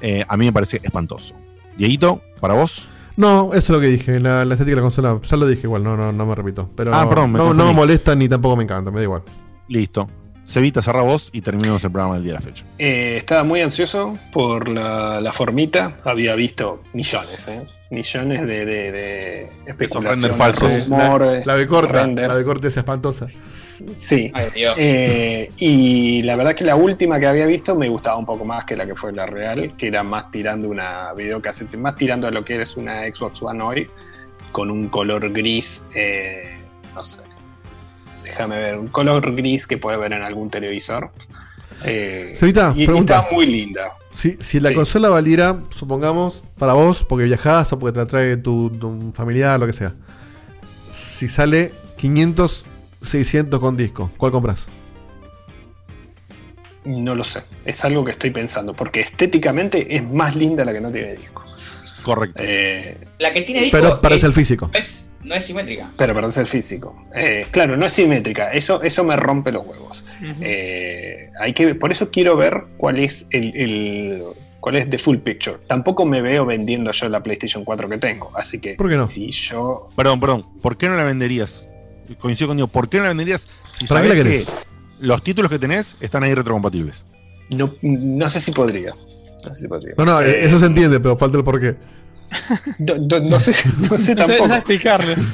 Eh, 0.00 0.24
a 0.26 0.36
mí 0.36 0.46
me 0.46 0.52
parece 0.52 0.80
espantoso. 0.82 1.34
Dieguito, 1.76 2.20
para 2.40 2.54
vos. 2.54 2.88
No, 3.16 3.48
eso 3.52 3.58
es 3.58 3.68
lo 3.70 3.80
que 3.80 3.88
dije. 3.88 4.18
La, 4.20 4.44
la 4.44 4.54
estética 4.54 4.70
de 4.72 4.76
la 4.76 4.82
consola, 4.82 5.18
ya 5.22 5.36
lo 5.36 5.46
dije 5.46 5.62
igual, 5.64 5.82
no, 5.84 5.96
no, 5.96 6.10
no 6.12 6.26
me 6.26 6.34
repito. 6.34 6.70
Pero 6.74 6.94
Ah, 6.94 7.08
perdón, 7.08 7.32
me 7.32 7.38
no, 7.38 7.52
me 7.54 7.72
molesta 7.72 8.14
ni 8.14 8.28
tampoco 8.28 8.56
me 8.56 8.62
encanta, 8.64 8.90
me 8.90 8.98
da 8.98 9.02
igual. 9.04 9.22
Listo. 9.68 10.08
Cevita, 10.50 10.82
cerra 10.82 11.02
vos 11.02 11.30
y 11.32 11.42
terminamos 11.42 11.84
el 11.84 11.92
programa 11.92 12.14
del 12.16 12.24
día 12.24 12.32
de 12.32 12.38
la 12.40 12.44
fecha. 12.44 12.64
Eh, 12.76 13.14
estaba 13.18 13.44
muy 13.44 13.60
ansioso 13.60 14.18
por 14.32 14.68
la, 14.68 15.20
la 15.20 15.32
formita. 15.32 16.00
Había 16.02 16.34
visto 16.34 16.82
millones, 16.92 17.46
¿eh? 17.46 17.62
millones 17.90 18.40
de, 18.46 18.64
de, 18.64 18.90
de 18.92 19.52
especulaciones, 19.66 20.36
renders 20.36 20.36
falsos. 20.36 20.88
rumores, 20.90 21.46
La 21.46 21.56
de 21.56 21.68
corta, 21.68 21.92
renders. 22.02 22.28
la 22.28 22.36
de 22.36 22.44
corte 22.44 22.66
es 22.66 22.76
espantosa. 22.76 23.26
Sí. 23.94 24.32
Ay, 24.34 24.48
Dios. 24.52 24.74
Eh, 24.76 25.52
y 25.56 26.22
la 26.22 26.34
verdad 26.34 26.56
que 26.56 26.64
la 26.64 26.74
última 26.74 27.20
que 27.20 27.26
había 27.28 27.46
visto 27.46 27.76
me 27.76 27.88
gustaba 27.88 28.16
un 28.16 28.26
poco 28.26 28.44
más 28.44 28.64
que 28.64 28.74
la 28.74 28.86
que 28.86 28.96
fue 28.96 29.12
la 29.12 29.26
real, 29.26 29.76
que 29.76 29.86
era 29.86 30.02
más 30.02 30.32
tirando 30.32 30.68
una 30.68 31.12
videocasete, 31.12 31.76
más 31.76 31.94
tirando 31.94 32.26
a 32.26 32.32
lo 32.32 32.44
que 32.44 32.60
es 32.60 32.76
una 32.76 33.02
Xbox 33.04 33.40
One 33.40 33.62
hoy, 33.62 33.88
con 34.50 34.68
un 34.68 34.88
color 34.88 35.30
gris, 35.32 35.84
eh, 35.94 36.58
no 36.94 37.04
sé, 37.04 37.22
déjame 38.30 38.58
ver, 38.58 38.78
un 38.78 38.86
color 38.88 39.34
gris 39.34 39.66
que 39.66 39.78
puede 39.78 39.98
ver 39.98 40.12
en 40.12 40.22
algún 40.22 40.50
televisor. 40.50 41.10
Eh, 41.84 42.34
y, 42.40 42.82
y 42.82 42.86
pregunta. 42.86 43.18
está 43.20 43.30
muy 43.34 43.46
linda. 43.46 43.92
Si, 44.10 44.36
si 44.40 44.60
la 44.60 44.70
Sí. 44.70 44.74
consola 44.74 45.08
valiera, 45.08 45.60
supongamos, 45.70 46.42
para 46.58 46.72
vos, 46.74 47.04
porque 47.04 47.24
viajás 47.26 47.72
o 47.72 47.78
porque 47.78 47.92
te 47.94 47.98
la 48.00 48.06
trae 48.06 48.36
tu, 48.36 48.70
tu 48.70 49.12
familiar, 49.14 49.58
lo 49.58 49.66
que 49.66 49.72
sea. 49.72 49.94
Si 50.90 51.28
sale 51.28 51.72
500, 51.96 52.66
600 53.00 53.60
con 53.60 53.76
disco, 53.76 54.10
¿cuál 54.16 54.32
compras? 54.32 54.66
No 56.84 57.14
lo 57.14 57.24
sé, 57.24 57.42
es 57.64 57.84
algo 57.84 58.04
que 58.04 58.12
estoy 58.12 58.30
pensando, 58.30 58.72
porque 58.74 59.00
estéticamente 59.00 59.94
es 59.96 60.02
más 60.02 60.34
linda 60.34 60.64
la 60.64 60.72
que 60.72 60.80
no 60.80 60.90
tiene 60.90 61.12
disco. 61.14 61.44
Correcto. 62.02 62.40
Eh, 62.42 63.06
La 63.18 63.32
que 63.34 63.42
tiene 63.42 63.60
disco 63.62 63.76
Pero 63.78 64.00
parece 64.00 64.20
es- 64.20 64.24
el 64.24 64.32
físico. 64.32 64.70
Es, 64.72 65.06
no 65.22 65.34
es 65.34 65.44
simétrica. 65.44 65.90
Pero 65.96 66.14
perdés 66.14 66.36
el 66.38 66.46
físico. 66.46 66.96
Eh, 67.14 67.46
claro, 67.50 67.76
no 67.76 67.86
es 67.86 67.92
simétrica. 67.92 68.50
Eso, 68.52 68.82
eso 68.82 69.04
me 69.04 69.16
rompe 69.16 69.52
los 69.52 69.66
huevos. 69.66 70.04
Eh, 70.40 71.30
hay 71.40 71.52
que, 71.52 71.74
por 71.74 71.92
eso 71.92 72.10
quiero 72.10 72.36
ver 72.36 72.62
cuál 72.76 72.98
es 72.98 73.26
el, 73.30 73.54
el- 73.56 74.22
cuál 74.60 74.76
es 74.76 74.88
the 74.90 74.98
full 74.98 75.18
picture. 75.18 75.58
Tampoco 75.66 76.04
me 76.06 76.20
veo 76.20 76.44
vendiendo 76.46 76.90
yo 76.92 77.08
la 77.08 77.22
PlayStation 77.22 77.64
4 77.64 77.88
que 77.88 77.98
tengo. 77.98 78.30
Así 78.36 78.58
que 78.58 78.74
¿Por 78.74 78.88
qué 78.88 78.96
no? 78.96 79.06
si 79.06 79.30
yo. 79.30 79.88
Perdón, 79.96 80.20
perdón. 80.20 80.44
¿Por 80.62 80.76
qué 80.76 80.88
no 80.88 80.96
la 80.96 81.04
venderías? 81.04 81.68
Coincido 82.18 82.48
contigo. 82.48 82.66
¿Por 82.68 82.88
qué 82.88 82.96
no 82.98 83.04
la 83.04 83.10
venderías 83.10 83.48
si 83.72 83.86
¿Para 83.86 84.02
qué 84.02 84.08
sabes 84.08 84.24
la 84.24 84.30
que 84.30 84.44
los 85.00 85.22
títulos 85.22 85.50
que 85.50 85.58
tenés 85.58 85.96
están 86.00 86.22
ahí 86.24 86.34
retrocompatibles? 86.34 87.06
No, 87.50 87.74
no 87.82 88.28
sé 88.30 88.40
si 88.40 88.52
podría. 88.52 88.94
No 89.44 89.54
sé 89.54 89.62
si 89.62 89.68
podría. 89.68 89.94
No, 89.96 90.04
no, 90.04 90.20
Eh, 90.20 90.44
eso 90.44 90.58
se 90.58 90.66
entiende, 90.66 91.00
pero 91.00 91.16
falta 91.16 91.38
el 91.38 91.44
porqué. 91.44 91.76
No, 92.78 92.94
no- 92.96 93.20
no 93.20 93.40
sé, 93.40 93.52
no 93.80 94.16
tampoco. 94.16 94.46
no 94.48 94.48
sé 94.48 94.56
explicarle. 94.56 95.16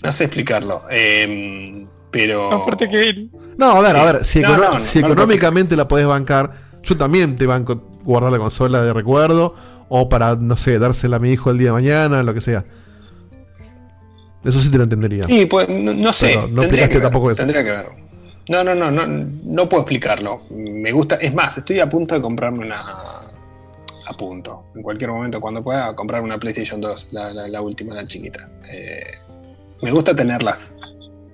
No 0.00 0.12
sé 0.12 0.24
explicarlo. 0.24 0.84
Eh, 0.90 1.84
pero. 2.12 2.50
Más 2.52 2.62
fuerte 2.62 2.88
que 2.88 3.02
él. 3.02 3.30
No, 3.56 3.72
a 3.72 3.80
ver, 3.80 3.90
Sí. 3.92 3.98
a 3.98 4.04
ver, 4.04 4.24
si, 4.24 4.40
No, 4.40 4.48
econo- 4.50 4.56
no, 4.62 4.72
no, 4.74 4.80
si 4.80 4.98
económicamente 5.00 5.74
la 5.76 5.88
podés 5.88 6.06
bancar, 6.06 6.52
yo 6.84 6.96
también 6.96 7.34
te 7.34 7.46
banco 7.46 7.82
guardar 8.04 8.30
la 8.30 8.38
consola 8.38 8.80
de 8.80 8.92
recuerdo 8.92 9.56
o 9.88 10.08
para, 10.08 10.36
no 10.36 10.56
sé, 10.56 10.78
dársela 10.78 11.16
a 11.16 11.18
mi 11.18 11.32
hijo 11.32 11.50
el 11.50 11.58
día 11.58 11.68
de 11.68 11.72
mañana, 11.72 12.22
lo 12.22 12.32
que 12.32 12.40
sea. 12.40 12.64
Eso 14.44 14.60
sí 14.60 14.70
te 14.70 14.76
lo 14.78 14.84
entendería. 14.84 15.24
Sí, 15.24 15.46
pues 15.46 15.68
no, 15.68 15.92
no 15.92 16.12
sé. 16.12 16.28
Pero 16.28 16.42
no 16.42 16.60
tendría 16.60 16.62
explicaste 16.84 16.88
que 16.90 16.98
ver, 16.98 17.02
tampoco 17.02 17.30
eso. 17.32 17.38
Tendría 17.38 17.64
que 17.64 17.70
ver. 17.72 17.86
No, 18.50 18.62
no, 18.64 18.74
no, 18.76 18.90
no, 18.92 19.06
no 19.44 19.68
puedo 19.68 19.82
explicarlo. 19.82 20.42
Me 20.50 20.92
gusta, 20.92 21.16
es 21.16 21.34
más, 21.34 21.58
estoy 21.58 21.80
a 21.80 21.88
punto 21.90 22.14
de 22.14 22.22
comprarme 22.22 22.64
una. 22.66 22.76
A 24.10 24.12
punto. 24.16 24.64
En 24.74 24.82
cualquier 24.82 25.10
momento, 25.10 25.38
cuando 25.38 25.62
pueda, 25.62 25.94
comprar 25.94 26.22
una 26.22 26.38
PlayStation 26.38 26.80
2, 26.80 27.08
la, 27.12 27.32
la- 27.34 27.46
la 27.48 27.60
última, 27.60 27.94
la 27.94 28.06
chiquita. 28.06 28.48
Eh, 28.72 29.02
me 29.82 29.90
gusta 29.90 30.16
tenerlas 30.16 30.78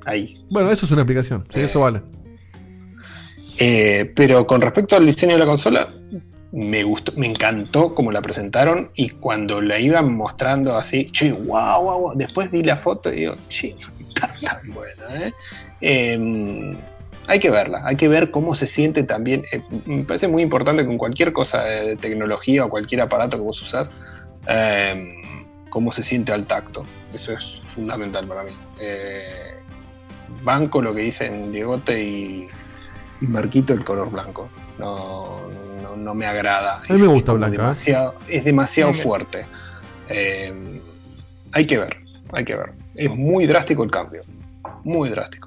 ahí. 0.06 0.44
Bueno, 0.50 0.70
eso 0.72 0.84
es 0.84 0.90
una 0.90 1.02
explicación, 1.02 1.46
sí, 1.54 1.60
eso 1.60 1.80
vale. 1.80 2.00
Eh, 3.58 4.12
pero 4.16 4.44
con 4.46 4.60
respecto 4.60 4.96
al 4.96 5.06
diseño 5.06 5.34
de 5.34 5.38
la 5.38 5.46
consola, 5.46 5.88
me 6.50 6.82
gustó, 6.82 7.12
me 7.16 7.26
encantó 7.26 7.94
como 7.94 8.10
la 8.10 8.20
presentaron 8.22 8.90
y 8.94 9.10
cuando 9.10 9.60
la 9.60 9.78
iban 9.78 10.12
mostrando 10.16 10.76
así, 10.76 11.06
che, 11.12 11.30
wow, 11.32 11.80
wow, 11.82 11.98
wow. 12.00 12.12
Después 12.16 12.50
vi 12.50 12.62
la 12.64 12.76
foto 12.76 13.12
y 13.12 13.20
digo, 13.20 13.34
che, 13.48 13.76
está 14.08 14.34
tan 14.42 14.72
buena, 14.72 15.26
¿eh? 15.28 15.32
Eh, 15.80 16.76
hay 17.26 17.38
que 17.38 17.50
verla, 17.50 17.82
hay 17.84 17.96
que 17.96 18.08
ver 18.08 18.30
cómo 18.30 18.54
se 18.54 18.66
siente 18.66 19.02
también. 19.02 19.44
Eh, 19.52 19.62
me 19.86 20.04
parece 20.04 20.28
muy 20.28 20.42
importante 20.42 20.84
con 20.84 20.98
cualquier 20.98 21.32
cosa 21.32 21.64
de, 21.64 21.86
de 21.86 21.96
tecnología 21.96 22.64
o 22.64 22.68
cualquier 22.68 23.00
aparato 23.00 23.36
que 23.36 23.42
vos 23.42 23.60
usás, 23.62 23.90
eh, 24.46 25.14
cómo 25.70 25.92
se 25.92 26.02
siente 26.02 26.32
al 26.32 26.46
tacto. 26.46 26.84
Eso 27.12 27.32
es 27.32 27.60
fundamental 27.66 28.26
para 28.26 28.42
mí. 28.42 28.52
Eh, 28.78 29.54
banco 30.42 30.82
lo 30.82 30.94
que 30.94 31.02
dicen 31.02 31.50
Diegote 31.52 32.02
y, 32.02 32.48
y 33.20 33.26
Marquito 33.26 33.72
el 33.72 33.84
color 33.84 34.10
blanco. 34.10 34.48
No, 34.78 35.48
no, 35.82 35.96
no 35.96 36.14
me 36.14 36.26
agrada. 36.26 36.78
A 36.78 36.92
mí 36.92 37.00
me 37.00 37.06
Es 37.06 37.06
gusta 37.06 37.32
blanca, 37.32 37.54
¿eh? 37.54 37.58
Demasiado, 37.58 38.14
es 38.28 38.44
demasiado 38.44 38.92
Sí, 38.92 39.02
fuerte. 39.02 39.46
Eh, 40.08 40.80
hay 41.52 41.66
que 41.66 41.78
ver, 41.78 41.96
hay 42.32 42.44
que 42.44 42.56
ver. 42.56 42.72
Es 42.94 43.10
muy 43.10 43.46
drástico 43.46 43.84
el 43.84 43.90
cambio. 43.90 44.22
Muy 44.82 45.08
drástico. 45.10 45.43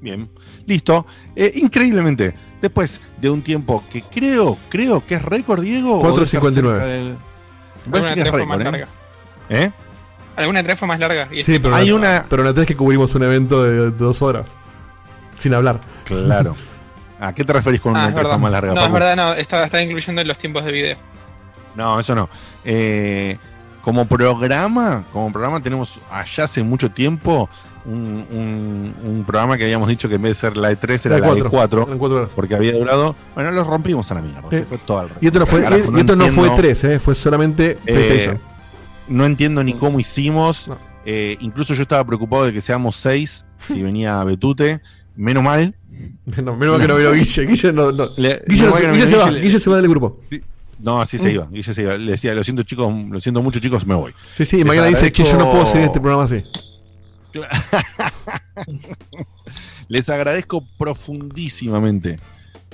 Bien, 0.00 0.28
listo. 0.66 1.06
Eh, 1.34 1.52
increíblemente, 1.56 2.34
después 2.62 3.00
de 3.20 3.30
un 3.30 3.42
tiempo 3.42 3.82
que 3.90 4.02
creo, 4.02 4.56
creo 4.68 5.04
que 5.04 5.14
es 5.16 5.22
récord, 5.22 5.62
Diego. 5.62 6.00
o 6.00 6.12
debe 6.12 6.22
estar 6.24 6.40
4.59. 6.40 6.52
cerca 6.78 6.86
del- 6.86 7.16
parece 7.90 8.08
Alguna 8.08 8.14
que 8.14 8.20
es 8.20 8.24
tres 8.24 8.30
fue 8.32 8.46
más 8.46 8.58
récord, 8.58 8.74
¿eh? 8.74 8.78
larga. 8.78 8.88
¿Eh? 9.50 9.70
Alguna 10.36 10.62
tres 10.62 10.78
fue 10.78 10.88
más 10.88 11.00
larga. 11.00 11.28
y 11.32 11.42
Sí, 11.42 11.58
pero 11.58 11.74
Hay 11.74 11.90
una- 11.90 12.24
Pero 12.28 12.42
en 12.42 12.46
la 12.48 12.54
3 12.54 12.66
que 12.66 12.76
cubrimos 12.76 13.12
un 13.14 13.22
evento 13.24 13.64
de 13.64 13.90
dos 13.90 14.22
horas. 14.22 14.50
Sin 15.36 15.52
hablar. 15.54 15.80
Claro. 16.04 16.54
¿A 17.20 17.32
qué 17.32 17.44
te 17.44 17.52
referís 17.52 17.80
con 17.80 17.96
Ah, 17.96 18.00
una 18.00 18.08
interfaz 18.10 18.38
más 18.38 18.52
larga? 18.52 18.72
No, 18.74 18.84
es 18.86 18.92
verdad, 18.92 19.16
no. 19.16 19.32
Estaba, 19.34 19.64
estaba 19.64 19.82
incluyendo 19.82 20.22
los 20.22 20.38
tiempos 20.38 20.64
de 20.64 20.70
video. 20.72 20.96
No, 21.74 21.98
eso 21.98 22.14
no. 22.14 22.28
Eh, 22.64 23.36
como 23.82 24.06
programa, 24.06 25.02
como 25.12 25.32
programa 25.32 25.60
tenemos 25.60 25.98
allá 26.10 26.44
hace 26.44 26.62
mucho 26.62 26.90
tiempo 26.90 27.48
un, 27.88 28.26
un- 28.30 28.94
un 29.04 29.24
programa 29.24 29.56
que 29.56 29.64
habíamos 29.64 29.88
dicho 29.88 30.08
que 30.08 30.16
en 30.16 30.22
vez 30.22 30.30
de 30.36 30.40
ser 30.48 30.56
la 30.56 30.70
E3 30.72 31.06
era 31.06 31.18
La 31.18 31.26
la, 31.34 31.48
cuatro. 31.48 31.82
E4, 31.82 31.86
Eran 31.86 31.98
cuatro 31.98 32.16
horas. 32.18 32.30
porque 32.34 32.54
había 32.54 32.72
durado. 32.72 33.16
Bueno, 33.34 33.50
los 33.52 33.66
rompimos 33.66 34.10
a 34.10 34.14
la 34.16 34.22
mierda. 34.22 34.42
se 34.50 34.64
fue 34.64 34.78
todo 34.78 35.08
Y 35.20 35.26
esto 35.26 35.38
no 35.38 35.46
fue, 35.46 35.62
carajo, 35.62 35.96
y 35.96 36.00
esto 36.00 36.16
no 36.16 36.24
fue 36.28 36.48
entiendo. 36.48 36.56
3, 36.56 36.84
¿eh? 36.84 36.98
fue 37.00 37.14
solamente 37.14 37.70
Eh, 37.72 37.94
PlayStation. 37.94 38.40
no 39.08 39.24
entiendo 39.24 39.64
ni 39.64 39.74
cómo 39.74 39.98
hicimos. 40.00 40.70
Eh, 41.06 41.36
incluso 41.40 41.72
yo 41.74 41.82
estaba 41.82 42.04
preocupado 42.04 42.44
de 42.44 42.52
que 42.52 42.60
seamos 42.60 42.94
seis 42.96 43.44
si 43.58 43.82
venía 43.82 44.22
Betute. 44.24 44.80
Menos 45.16 45.42
mal. 45.42 45.74
Menos, 46.26 46.56
menos 46.58 46.78
mal 46.78 46.80
que 46.80 46.88
no 46.88 46.96
vino 46.96 47.12
Guille. 47.12 47.46
Guille, 47.46 47.72
no, 47.72 47.90
no. 47.90 48.08
Le- 48.16 48.42
Guille, 48.46 48.64
que 48.64 48.70
no 48.70 48.76
Guille 48.76 48.92
vino 48.92 49.06
se 49.08 49.16
va. 49.16 49.28
Guille. 49.30 49.40
Guille 49.40 49.60
se 49.60 49.70
va 49.70 49.76
del 49.76 49.88
grupo. 49.88 50.20
No, 50.80 51.00
así 51.00 51.18
se 51.18 51.28
Mm. 51.28 51.34
iba. 51.34 51.46
Guille 51.50 51.74
se 51.74 51.82
iba. 51.82 51.96
Le 51.98 52.12
decía, 52.12 52.34
lo 52.34 52.44
siento 52.44 52.62
chicos, 52.62 52.92
lo 53.10 53.18
siento 53.20 53.42
mucho 53.42 53.58
chicos, 53.58 53.84
me 53.86 53.94
voy. 53.96 54.12
Sí, 54.34 54.44
sí, 54.44 54.58
Les 54.58 54.66
mañana 54.66 54.86
dice, 54.86 55.10
che, 55.10 55.24
yo 55.24 55.36
no 55.36 55.50
puedo 55.50 55.66
seguir 55.66 55.86
este 55.86 55.98
programa 56.00 56.24
así. 56.24 56.44
Les 59.88 60.08
agradezco 60.10 60.64
profundísimamente, 60.78 62.18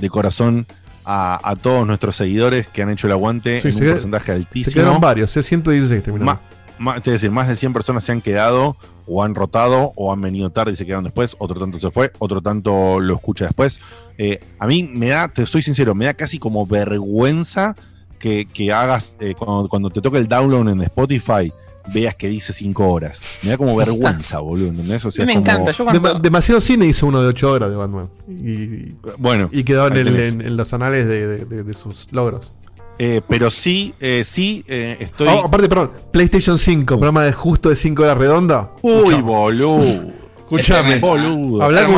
de 0.01 0.11
corazón, 0.11 0.67
a, 1.05 1.39
a 1.49 1.57
todos 1.57 1.87
nuestros 1.87 2.17
seguidores 2.17 2.67
que 2.67 2.83
han 2.83 2.91
hecho 2.91 3.07
el 3.07 3.13
aguante 3.13 3.61
Sí, 3.61 3.69
en 3.69 3.75
un 3.75 3.91
porcentaje 3.91 4.33
altísimo. 4.33 4.73
Se 4.73 4.79
quedaron 4.81 5.01
varios, 5.01 5.37
¿eh? 5.37 5.43
116 5.43 6.03
terminaron. 6.03 6.39
Ma- 6.79 6.97
es 6.97 7.05
decir, 7.05 7.31
más 7.31 7.47
de 7.47 7.55
100 7.57 7.73
personas 7.73 8.03
se 8.05 8.11
han 8.13 8.21
quedado 8.21 8.77
o 9.07 9.23
han 9.23 9.35
rotado 9.35 9.93
o 9.97 10.13
han 10.13 10.21
venido 10.21 10.51
tarde 10.51 10.73
y 10.73 10.77
se 10.77 10.85
quedaron 10.87 11.05
después, 11.05 11.37
otro 11.39 11.61
tanto 11.61 11.79
se 11.79 11.91
fue, 11.91 12.11
otro 12.19 12.41
tanto 12.41 12.99
lo 13.01 13.15
escucha 13.15 13.45
después. 13.45 13.79
Eh, 14.19 14.41
a 14.59 14.67
mí 14.67 14.83
me 14.83 15.09
da, 15.11 15.29
te 15.29 15.45
soy 15.47 15.63
sincero, 15.63 15.95
me 15.95 16.07
da 16.07 16.15
casi 16.15 16.39
como 16.39 16.67
vergüenza 16.67 17.77
que, 18.19 18.47
que 18.47 18.73
hagas, 18.73 19.17
eh, 19.21 19.35
cuando, 19.39 19.69
cuando 19.69 19.91
te 19.91 20.01
toca 20.01 20.19
el 20.19 20.27
download 20.27 20.69
en 20.71 20.81
Spotify, 20.83 21.53
veas 21.93 22.15
que 22.15 22.29
dice 22.29 22.53
5 22.53 22.89
horas. 22.89 23.21
Me 23.43 23.51
da 23.51 23.57
como 23.59 23.77
vergüenza, 23.85 24.39
boludo, 24.41 24.69
¿entendés? 24.69 25.05
O 25.05 25.11
sea, 25.11 25.25
es 25.27 25.77
como- 25.77 25.91
Dema- 25.93 26.21
demasiado 26.21 26.61
cine 26.61 26.87
hizo 26.87 27.07
uno 27.07 27.21
de 27.23 27.29
8 27.29 27.51
horas 27.53 27.71
de 27.71 27.77
Batman. 27.77 28.09
Y, 28.29 28.93
bueno, 29.19 29.49
y 29.53 29.65
quedó 29.65 29.87
en, 29.89 29.93
ahí 29.95 29.99
el- 30.01 30.07
tenés. 30.07 30.33
en- 30.35 30.41
en 30.43 30.57
los 30.57 30.73
anales 30.73 31.07
de, 31.07 31.27
de- 31.27 31.45
de- 31.45 31.63
de 31.65 31.75
sus 31.75 32.09
logros. 32.13 32.53
Eh, 32.99 33.21
pero 33.29 33.51
sí, 33.51 33.93
eh, 34.01 34.23
sí, 34.25 34.65
eh, 34.69 34.97
estoy. 35.01 35.27
Oh, 35.29 35.45
aparte, 35.47 35.69
perdón, 35.69 35.91
PlayStation 36.13 36.59
5, 36.59 36.95
programa 36.97 37.25
de 37.25 37.33
justo 37.33 37.69
de 37.69 37.75
5 37.77 38.03
horas 38.05 38.17
redonda. 38.19 38.71
Uy, 38.83 39.15
boludo. 39.21 40.13
Escuchame, 40.39 41.01
Boludo. 41.01 41.63
Habla 41.65 41.87
con, 41.87 41.95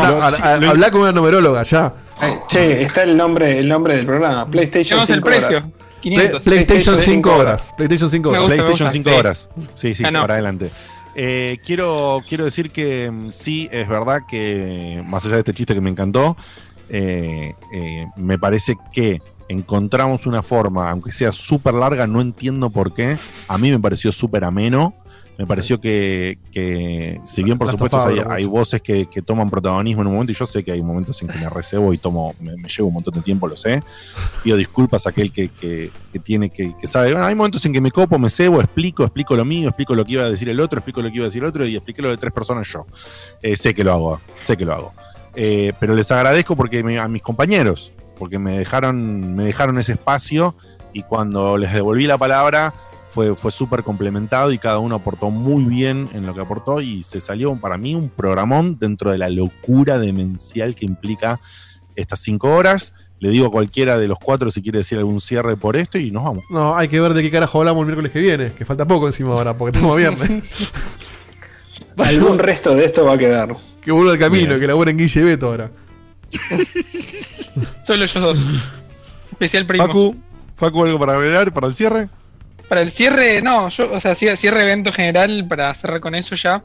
una, 0.78 0.90
con 0.90 1.15
numeróloga 1.15 1.65
ya. 1.65 1.92
Eh, 2.22 2.38
che, 2.49 2.83
está 2.85 3.02
el 3.02 3.15
nombre, 3.17 3.58
el 3.58 3.69
nombre 3.69 3.97
del 3.97 4.06
programa. 4.06 4.49
PlayStation 4.51 5.01
el 5.01 5.06
5 5.06 5.20
precio. 5.26 5.47
horas. 5.49 5.69
500. 6.01 6.43
Play- 6.43 6.65
PlayStation 6.65 6.95
5 7.01 7.05
5 7.31 7.35
horas. 7.37 7.73
PlayStation 7.77 8.11
5 8.11 8.31
Me 8.31 8.39
horas. 8.39 8.49
gusta, 8.49 8.55
PlayStation 8.65 8.87
gusta, 8.87 8.93
5 8.93 9.11
sí. 9.11 9.17
horas. 9.17 9.49
Sí, 9.75 9.95
sí, 9.95 10.05
Ah, 10.07 10.11
no. 10.11 10.21
para 10.23 10.35
adelante. 10.35 10.71
Eh, 11.15 11.59
quiero, 11.65 12.21
quiero 12.29 12.45
decir 12.45 12.71
que 12.71 13.11
mm, 13.11 13.33
sí, 13.33 13.69
es 13.73 13.89
verdad 13.89 14.21
que, 14.29 15.03
más 15.07 15.25
allá 15.25 15.35
de 15.37 15.41
este 15.41 15.55
chiste 15.55 15.75
que 15.75 15.81
me 15.81 15.91
encantó, 15.91 16.37
eh, 16.91 17.55
eh, 17.73 18.07
me 18.17 18.39
parece 18.39 18.77
que 18.93 19.23
encontramos 19.49 20.27
una 20.27 20.43
forma, 20.43 20.91
aunque 20.91 21.12
sea 21.12 21.33
súper 21.33 21.75
larga, 21.75 22.07
no 22.07 22.21
entiendo 22.21 22.69
por 22.71 22.93
qué. 22.93 23.17
A 23.49 23.57
mí 23.59 23.71
me 23.71 23.79
pareció 23.79 24.12
súper 24.12 24.45
ameno. 24.45 24.95
Me 25.38 25.44
pareció 25.47 25.78
que, 25.81 26.38
que, 26.51 27.20
si 27.24 27.42
bien 27.42 27.58
por 27.58 27.67
La 27.67 27.72
supuesto 27.72 27.99
hay, 28.31 28.44
voces 28.47 28.81
que, 28.81 29.04
que 29.06 29.20
toman 29.20 29.51
protagonismo 29.51 30.01
en 30.01 30.08
un 30.08 30.15
momento, 30.15 30.33
y 30.33 30.35
yo 30.35 30.47
sé 30.47 30.65
que 30.65 30.72
hay 30.72 30.81
momentos 30.83 31.20
en 31.20 31.28
que 31.28 31.38
me 31.38 31.51
recebo 31.51 31.92
y 31.92 31.99
tomo, 31.99 32.35
me, 32.40 32.56
me 32.56 32.69
llevo 32.69 32.88
un 32.88 32.94
montón 32.94 33.12
de 33.15 33.20
tiempo, 33.20 33.47
lo 33.47 33.54
sé. 33.56 33.83
Pido 34.42 34.56
disculpas 34.56 35.06
a 35.06 35.10
aquel 35.10 35.31
que, 35.31 35.49
que- 35.49 35.90
que 36.10 36.19
tiene 36.20 36.49
que, 36.49 36.74
que 36.81 36.86
sabe. 36.86 37.10
Bueno, 37.12 37.26
hay 37.26 37.35
momentos 37.35 37.62
en 37.67 37.74
que 37.74 37.81
me 37.83 37.90
copo, 37.90 38.19
me 38.19 38.31
cebo, 38.31 38.60
explico, 38.62 39.04
explico 39.04 39.36
lo 39.36 39.44
mío, 39.44 39.69
explico 39.69 39.94
lo 39.94 40.06
que 40.06 40.12
iba 40.12 40.22
a 40.24 40.31
decir 40.31 40.49
el 40.49 40.58
otro, 40.58 40.78
explico 40.78 41.02
lo 41.02 41.10
que 41.10 41.17
iba 41.17 41.24
a 41.24 41.28
decir 41.28 41.42
el 41.42 41.49
otro 41.51 41.67
y 41.67 41.76
expliqué 41.76 42.01
lo 42.01 42.08
de 42.08 42.17
tres 42.17 42.33
personas 42.33 42.67
yo. 42.72 42.86
Eh, 43.42 43.56
sé 43.56 43.74
que 43.74 43.85
lo 43.85 43.92
hago, 43.92 44.20
sé 44.40 44.56
que 44.56 44.65
lo 44.65 44.72
hago. 44.72 44.92
Eh, 45.35 45.74
pero 45.78 45.94
les 45.94 46.10
agradezco 46.10 46.56
porque 46.56 46.83
me- 46.83 46.99
a 46.99 47.06
mis 47.08 47.20
compañeros, 47.20 47.92
porque 48.19 48.38
me 48.38 48.52
dejaron, 48.52 49.35
me 49.35 49.44
dejaron 49.44 49.76
ese 49.78 49.92
espacio 49.92 50.54
y 50.94 51.02
cuando 51.02 51.58
les 51.58 51.74
devolví 51.74 52.06
la 52.06 52.17
palabra 52.17 52.72
fue, 53.17 53.35
fue 53.35 53.51
súper 53.51 53.83
complementado 53.83 54.53
y 54.53 54.59
cada 54.59 54.79
uno 54.79 54.95
aportó 54.97 55.31
muy 55.31 55.65
bien 55.65 56.11
en 56.13 56.27
lo 56.27 56.35
que 56.35 56.43
aportó 56.43 56.83
y 56.83 57.03
se 57.03 57.19
salió 57.23 57.57
para 57.57 57.79
mí 57.79 57.95
un 57.95 58.11
programón 58.11 58.77
dentro 58.79 59.11
de 59.11 59.17
la 59.17 59.31
locura 59.31 59.99
demencial 59.99 60.75
que 60.75 60.85
implica 60.85 61.41
estas 61.95 62.21
cinco 62.21 62.55
horas. 62.55 62.93
Le 63.19 63.31
digo 63.31 63.47
a 63.47 63.51
cualquiera 63.51 63.97
de 63.97 64.07
los 64.07 64.19
cuatro 64.19 64.51
si 64.51 64.61
quiere 64.61 64.81
decir 64.81 64.99
algún 64.99 65.23
cierre 65.23 65.57
por 65.57 65.77
esto 65.77 65.97
y 65.99 66.11
nos 66.11 66.25
vamos. 66.25 66.45
No, 66.51 66.77
hay 66.77 66.89
que 66.89 67.01
ver 67.01 67.15
de 67.15 67.23
qué 67.23 67.31
carajo 67.31 67.59
hablamos 67.61 67.81
el 67.81 67.87
miércoles 67.87 68.13
que 68.13 68.21
viene, 68.21 68.53
que 68.53 68.67
falta 68.67 68.85
poco 68.87 69.07
encima 69.07 69.31
ahora, 69.31 69.55
porque 69.55 69.79
estamos 69.79 69.97
viernes. 70.03 70.45
Algún 71.97 72.39
resto 72.39 72.75
de 72.75 72.85
esto 72.85 73.07
va 73.07 73.15
a 73.15 73.19
quedar. 73.19 73.57
que 73.81 73.93
vuelva 73.93 74.13
al 74.13 74.19
camino, 74.19 74.49
Bien. 74.49 74.61
que 74.61 74.67
laburen 74.67 74.99
Guille 74.99 75.21
y 75.21 75.25
Beto 75.25 75.47
ahora. 75.47 75.71
Solo 77.83 78.05
ellos 78.05 78.23
dos. 78.23 78.45
Especial 79.33 79.65
primo. 79.65 79.87
Facu, 79.87 80.17
Facu, 80.57 80.85
¿algo 80.85 80.99
para 80.99 81.15
agregar 81.15 81.51
para 81.55 81.67
el 81.69 81.75
cierre? 81.75 82.11
Para 82.69 82.81
el 82.83 82.91
cierre, 82.91 83.43
no, 83.43 83.69
yo, 83.69 83.93
o 83.93 84.01
sea, 84.01 84.13
cier- 84.15 84.37
cierre 84.37 84.63
evento 84.63 84.93
general, 84.93 85.47
para 85.49 85.75
cerrar 85.75 86.01
con 86.01 86.15
eso 86.15 86.35
ya. 86.35 86.63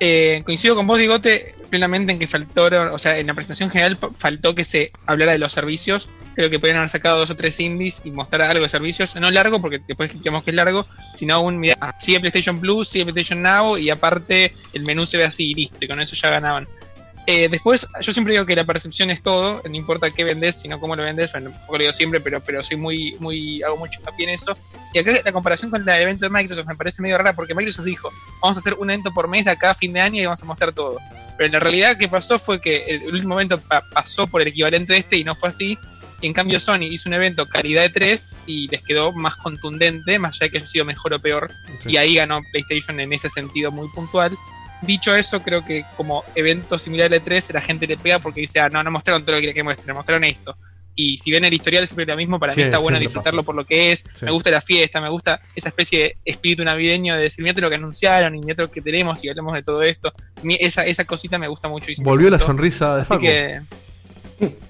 eh, 0.00 0.42
coincido 0.44 0.74
con 0.74 0.86
vos, 0.88 0.98
Digote, 0.98 1.54
plenamente 1.70 2.12
en 2.12 2.18
que 2.18 2.26
faltó, 2.26 2.64
o 2.92 2.98
sea, 2.98 3.16
en 3.18 3.28
la 3.28 3.34
presentación 3.34 3.70
general 3.70 3.96
faltó 4.18 4.54
que 4.54 4.64
se 4.64 4.90
hablara 5.06 5.32
de 5.32 5.38
los 5.38 5.52
servicios. 5.52 6.08
Creo 6.34 6.50
que 6.50 6.58
podrían 6.58 6.78
haber 6.78 6.90
sacado 6.90 7.18
dos 7.18 7.30
o 7.30 7.36
tres 7.36 7.58
indies 7.60 8.02
y 8.04 8.10
mostrar 8.10 8.42
algo 8.42 8.64
de 8.64 8.68
servicios. 8.68 9.14
No 9.14 9.30
largo, 9.30 9.60
porque 9.60 9.78
después 9.86 10.10
creemos 10.10 10.42
que 10.42 10.50
es 10.50 10.56
largo, 10.56 10.86
sino 11.14 11.40
un, 11.40 11.58
mira, 11.60 11.94
sigue 12.00 12.18
PlayStation 12.18 12.58
Plus, 12.60 12.88
sigue 12.88 13.04
PlayStation 13.04 13.40
Now 13.40 13.78
y 13.78 13.88
aparte 13.90 14.52
el 14.72 14.82
menú 14.82 15.06
se 15.06 15.16
ve 15.16 15.24
así 15.24 15.52
y 15.52 15.54
listo, 15.54 15.84
y 15.84 15.86
con 15.88 16.00
eso 16.00 16.16
ya 16.16 16.30
ganaban. 16.30 16.66
Eh, 17.26 17.48
después, 17.48 17.86
yo 18.02 18.12
siempre 18.12 18.34
digo 18.34 18.44
que 18.44 18.54
la 18.54 18.64
percepción 18.64 19.10
es 19.10 19.22
todo, 19.22 19.62
no 19.66 19.74
importa 19.74 20.10
qué 20.10 20.24
vendes, 20.24 20.56
sino 20.56 20.78
cómo 20.78 20.94
lo 20.94 21.02
vendes, 21.04 21.32
bueno, 21.32 21.52
lo 21.70 21.78
digo 21.78 21.92
siempre, 21.92 22.20
pero, 22.20 22.42
pero 22.42 22.62
soy 22.62 22.76
muy, 22.76 23.16
muy, 23.18 23.62
hago 23.62 23.78
mucho 23.78 23.98
hincapié 24.00 24.24
en 24.28 24.34
eso. 24.34 24.56
Y 24.92 24.98
acá 24.98 25.12
la 25.24 25.32
comparación 25.32 25.70
con 25.70 25.80
el 25.80 25.88
evento 26.02 26.26
de 26.26 26.30
Microsoft 26.30 26.66
me 26.66 26.76
parece 26.76 27.00
medio 27.00 27.16
rara 27.16 27.32
porque 27.32 27.54
Microsoft 27.54 27.86
dijo, 27.86 28.12
vamos 28.42 28.58
a 28.58 28.60
hacer 28.60 28.74
un 28.74 28.90
evento 28.90 29.10
por 29.14 29.26
mes 29.28 29.46
de 29.46 29.52
acá 29.52 29.70
a 29.70 29.74
fin 29.74 29.92
de 29.94 30.00
año 30.02 30.20
y 30.20 30.24
vamos 30.26 30.42
a 30.42 30.44
mostrar 30.44 30.72
todo. 30.74 30.98
Pero 31.38 31.46
en 31.46 31.52
la 31.52 31.60
realidad 31.60 31.96
que 31.96 32.08
pasó 32.08 32.38
fue 32.38 32.60
que 32.60 32.84
el, 32.84 33.06
último 33.14 33.34
evento 33.34 33.58
pa- 33.58 33.82
pasó 33.92 34.26
por 34.26 34.42
el 34.42 34.48
equivalente 34.48 34.92
de 34.92 34.98
este 34.98 35.16
y 35.16 35.24
no 35.24 35.34
fue 35.34 35.48
así. 35.48 35.78
En 36.20 36.32
cambio 36.34 36.60
Sony 36.60 36.84
hizo 36.90 37.08
un 37.08 37.14
evento 37.14 37.46
calidad 37.46 37.82
de 37.82 37.88
3 37.88 38.36
y 38.46 38.68
les 38.68 38.82
quedó 38.82 39.12
más 39.12 39.36
contundente, 39.36 40.18
más 40.18 40.36
allá 40.36 40.46
de 40.46 40.50
que 40.50 40.56
haya 40.58 40.66
sido 40.66 40.84
mejor 40.84 41.14
o 41.14 41.18
peor. 41.18 41.50
Sí. 41.80 41.92
Y 41.92 41.96
ahí 41.96 42.14
ganó 42.14 42.40
PlayStation 42.52 43.00
en 43.00 43.12
ese 43.14 43.28
sentido 43.30 43.70
muy 43.72 43.88
puntual. 43.88 44.36
Dicho 44.86 45.14
eso, 45.14 45.42
creo 45.42 45.64
que 45.64 45.84
como 45.96 46.24
evento 46.34 46.78
similar 46.78 47.12
al 47.12 47.22
E3, 47.22 47.52
la 47.52 47.60
gente 47.60 47.86
le 47.86 47.96
pega 47.96 48.18
porque 48.18 48.40
dice, 48.42 48.60
ah, 48.60 48.68
no, 48.68 48.82
no 48.82 48.90
mostraron 48.90 49.22
todo 49.22 49.32
lo 49.32 49.36
que 49.38 49.42
quería 49.42 49.54
que 49.54 49.62
muestren, 49.62 49.94
mostraron 49.94 50.24
esto. 50.24 50.56
Y 50.96 51.18
si 51.18 51.30
ven 51.32 51.44
el 51.44 51.52
historial 51.52 51.86
siempre 51.88 52.06
lo 52.06 52.16
mismo, 52.16 52.38
para 52.38 52.52
Sí, 52.52 52.60
mí 52.60 52.66
está 52.66 52.78
bueno 52.78 53.00
disfrutarlo 53.00 53.40
pasa 53.40 53.46
por 53.46 53.54
lo 53.56 53.64
que 53.64 53.92
es. 53.92 54.04
Sí. 54.14 54.26
Me 54.26 54.30
gusta 54.30 54.50
la 54.50 54.60
fiesta, 54.60 55.00
me 55.00 55.08
gusta 55.08 55.40
esa 55.56 55.68
especie 55.70 55.98
de 55.98 56.16
espíritu 56.24 56.64
navideño 56.64 57.16
de 57.16 57.22
decir, 57.22 57.42
mira 57.42 57.60
lo 57.60 57.68
que 57.68 57.74
anunciaron 57.74 58.34
y 58.36 58.40
mira 58.40 58.62
lo 58.62 58.70
que 58.70 58.80
tenemos 58.80 59.24
y 59.24 59.28
hablemos 59.28 59.54
de 59.54 59.62
todo 59.64 59.82
esto. 59.82 60.08
A 60.08 60.40
esa, 60.60 60.86
esa 60.86 61.04
cosita 61.04 61.36
me 61.36 61.48
gusta 61.48 61.68
mucho. 61.68 61.90
Y 61.90 61.96
Volvió 62.00 62.30
la 62.30 62.38
sonrisa 62.38 62.94
de 62.94 63.00
Así 63.02 63.08
Facu. 63.08 63.22
que... 63.22 63.60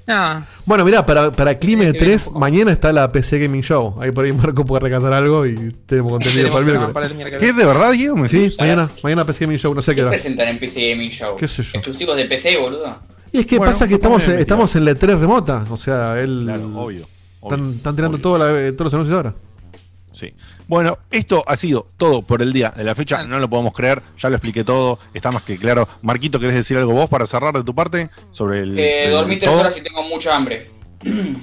No, 0.07 0.47
Bueno, 0.67 0.85
mirá, 0.85 1.05
para, 1.07 1.33
para 1.33 1.59
que 1.59 1.95
3, 1.99 2.31
mañana 2.33 2.73
está 2.73 2.93
la 2.93 3.11
PC 3.11 3.39
Gaming 3.39 3.63
Show. 3.63 3.97
Ahí 4.01 4.11
por 4.11 4.25
ahí 4.25 4.33
Marco 4.33 4.65
puede 4.65 4.81
rescatar 4.89 5.13
algo 5.13 5.47
y 5.47 5.55
tenemos 5.87 6.13
contenido 6.13 6.49
para 6.49 6.59
el 6.61 6.65
miércoles. 6.67 6.93
para 6.95 7.07
el 7.07 7.15
miércoles. 7.15 7.41
¿Qué 7.41 7.53
de 7.53 7.67
verdad, 7.67 7.93
Diego? 7.93 8.17
¿Me 8.17 8.29
Sí, 8.29 8.55
mañana, 8.59 8.91
mañana 9.03 9.25
PC 9.25 9.45
Gaming 9.47 9.59
Show, 9.59 9.75
no 9.75 9.83
sé 9.83 9.93
qué 9.93 9.97
¿Qué 9.97 10.03
hora. 10.03 10.11
presentan 10.11 10.49
en 10.49 10.59
PC 10.59 10.91
Gaming 10.91 11.11
Show? 11.11 11.37
¿Qué 11.37 11.49
sé 11.49 11.63
yo? 11.63 11.71
Exclusivos 11.75 12.17
de 12.17 12.25
PC, 12.27 12.57
boludo. 12.59 12.97
Y 13.33 13.41
es 13.41 13.47
que 13.47 13.59
Bueno, 13.59 13.73
pasa 13.73 13.89
que 13.89 13.95
estamos, 13.95 14.27
estamos 14.29 14.77
en 14.77 14.85
la 14.85 14.93
E3 14.93 15.19
remota. 15.19 15.65
O 15.71 15.77
sea, 15.77 16.21
él. 16.21 16.43
Claro, 16.45 16.71
obvio. 16.77 17.07
Están, 17.43 17.73
tirando 17.97 18.17
obvio. 18.17 18.21
todo 18.21 18.39
la- 18.39 18.73
todos 18.77 18.85
los 18.93 18.95
anuncios 18.95 19.17
ahora. 19.17 19.35
Sí. 20.15 20.33
Bueno, 20.69 20.99
esto 21.11 21.45
ha 21.47 21.57
sido 21.57 21.89
todo 21.99 22.23
por 22.23 22.41
el 22.41 22.53
día 22.53 22.73
de 22.75 22.85
la 22.85 22.95
fecha. 22.95 23.25
No 23.25 23.39
lo 23.41 23.51
podemos 23.51 23.73
creer. 23.75 24.01
Ya 24.19 24.31
lo 24.31 24.37
expliqué 24.37 24.65
todo. 24.65 24.99
Está 25.13 25.31
más 25.33 25.43
que 25.43 25.59
claro. 25.59 25.89
Marquito, 26.03 26.39
¿querés 26.41 26.55
decir 26.55 26.77
algo 26.79 26.93
vos 26.93 27.11
para 27.11 27.27
cerrar 27.27 27.53
de 27.55 27.65
tu 27.65 27.75
parte? 27.75 28.09
Sobre 28.31 28.61
el. 28.61 28.79
Eh, 28.79 29.07
el 29.07 29.11
dormí 29.13 29.37
tres 29.39 29.51
todo? 29.51 29.61
horas 29.61 29.77
y 29.77 29.83
tengo 29.83 30.03
mucha 30.05 30.35
hambre. 30.35 30.67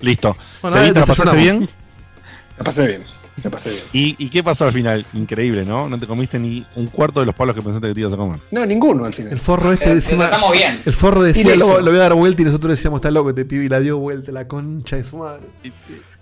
Listo. 0.00 0.36
Bueno, 0.62 0.82
¿la 0.82 1.04
pasaste 1.04 1.36
bien? 1.36 1.68
La 2.58 2.64
pasé 2.64 2.86
bien. 2.86 3.04
Me 3.42 3.48
pasé 3.50 3.70
bien. 3.70 3.82
¿Y, 3.94 4.16
¿Y 4.26 4.28
qué 4.28 4.42
pasó 4.44 4.66
al 4.66 4.72
final? 4.72 5.06
Increíble, 5.14 5.64
¿no? 5.64 5.88
No 5.88 5.98
te 5.98 6.06
comiste 6.06 6.38
ni 6.38 6.66
un 6.76 6.88
cuarto 6.88 7.20
de 7.20 7.26
los 7.26 7.34
palos 7.34 7.54
que 7.54 7.62
pensaste 7.62 7.88
que 7.88 7.94
te 7.94 8.00
ibas 8.00 8.12
a 8.12 8.16
comer. 8.18 8.38
No, 8.50 8.66
ninguno 8.66 9.06
al 9.06 9.14
final. 9.14 9.32
El 9.32 9.40
forro 9.40 9.72
este 9.72 9.86
Te- 9.86 9.90
te 9.92 9.96
encima- 9.96 10.24
tratamos 10.28 10.52
bien. 10.52 10.78
El 10.84 10.92
forro 10.92 11.22
decía, 11.22 11.56
lo, 11.56 11.80
lo 11.80 11.90
voy 11.90 11.96
a 12.00 12.02
dar 12.02 12.12
vuelta 12.14 12.42
y 12.42 12.44
nosotros 12.44 12.70
decíamos, 12.72 12.98
está 12.98 13.10
loco, 13.10 13.30
este 13.30 13.46
pibe 13.46 13.64
y 13.64 13.68
la 13.70 13.80
dio 13.80 13.96
vuelta, 13.96 14.30
la 14.30 14.46
concha 14.46 14.96
de 14.96 15.04
su 15.04 15.16
madre. 15.16 15.42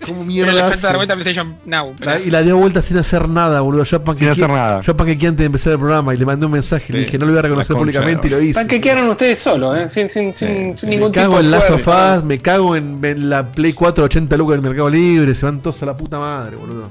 ¿Cómo 0.04 0.18
Pero 0.20 0.24
mierda? 0.26 0.52
le 0.52 0.60
hace? 0.60 0.70
falta 0.72 0.86
dar 0.88 0.96
vuelta 0.96 1.14
a 1.14 1.16
PlayStation 1.16 1.56
Now. 1.66 1.94
pero- 1.98 2.10
La- 2.12 2.20
y 2.20 2.30
la 2.30 2.42
dio 2.42 2.56
vuelta 2.56 2.82
sin 2.82 2.96
hacer 2.98 3.28
nada, 3.28 3.60
boludo. 3.60 3.84
Yo 3.84 4.02
panquequé- 4.04 4.18
Sin 4.18 4.28
hacer 4.28 4.48
nada. 4.50 4.80
Yo 4.82 4.96
panquequé 4.96 5.26
antes 5.26 5.40
de 5.40 5.46
empezar 5.46 5.72
el 5.72 5.78
programa 5.78 6.14
y 6.14 6.16
le 6.18 6.24
mandé 6.26 6.46
un 6.46 6.52
mensaje 6.52 6.86
y 6.88 6.92
le 6.92 6.98
Sí. 7.00 7.04
dije, 7.06 7.18
no 7.18 7.26
lo 7.26 7.32
voy 7.32 7.38
a 7.38 7.42
reconocer 7.42 7.76
públicamente 7.76 8.26
y 8.26 8.30
lo 8.30 8.40
hice. 8.40 8.54
Panquequearon 8.54 9.08
ustedes 9.08 9.38
solos, 9.38 9.76
¿eh? 9.76 9.88
sin, 9.88 10.08
sin, 10.08 10.34
sin, 10.34 10.78
sin 10.78 10.88
Me 10.88 10.96
ningún 10.96 11.12
cago 11.12 11.26
tipo 11.34 11.38
de 11.40 11.44
en 11.46 11.50
Last 11.50 11.70
of 11.70 11.78
esfuerzo. 11.80 12.16
Us, 12.18 12.24
me 12.24 12.38
cago 12.40 12.76
en, 12.76 12.98
en 13.04 13.28
la 13.30 13.46
Play 13.52 13.72
4 13.72 14.04
80 14.04 14.36
lucas 14.36 14.52
del 14.52 14.62
Mercado 14.62 14.90
Libre, 14.90 15.34
se 15.34 15.44
van 15.46 15.60
todos 15.60 15.82
a 15.82 15.86
la 15.86 15.96
puta 15.96 16.18
madre, 16.18 16.56
boludo. 16.56 16.90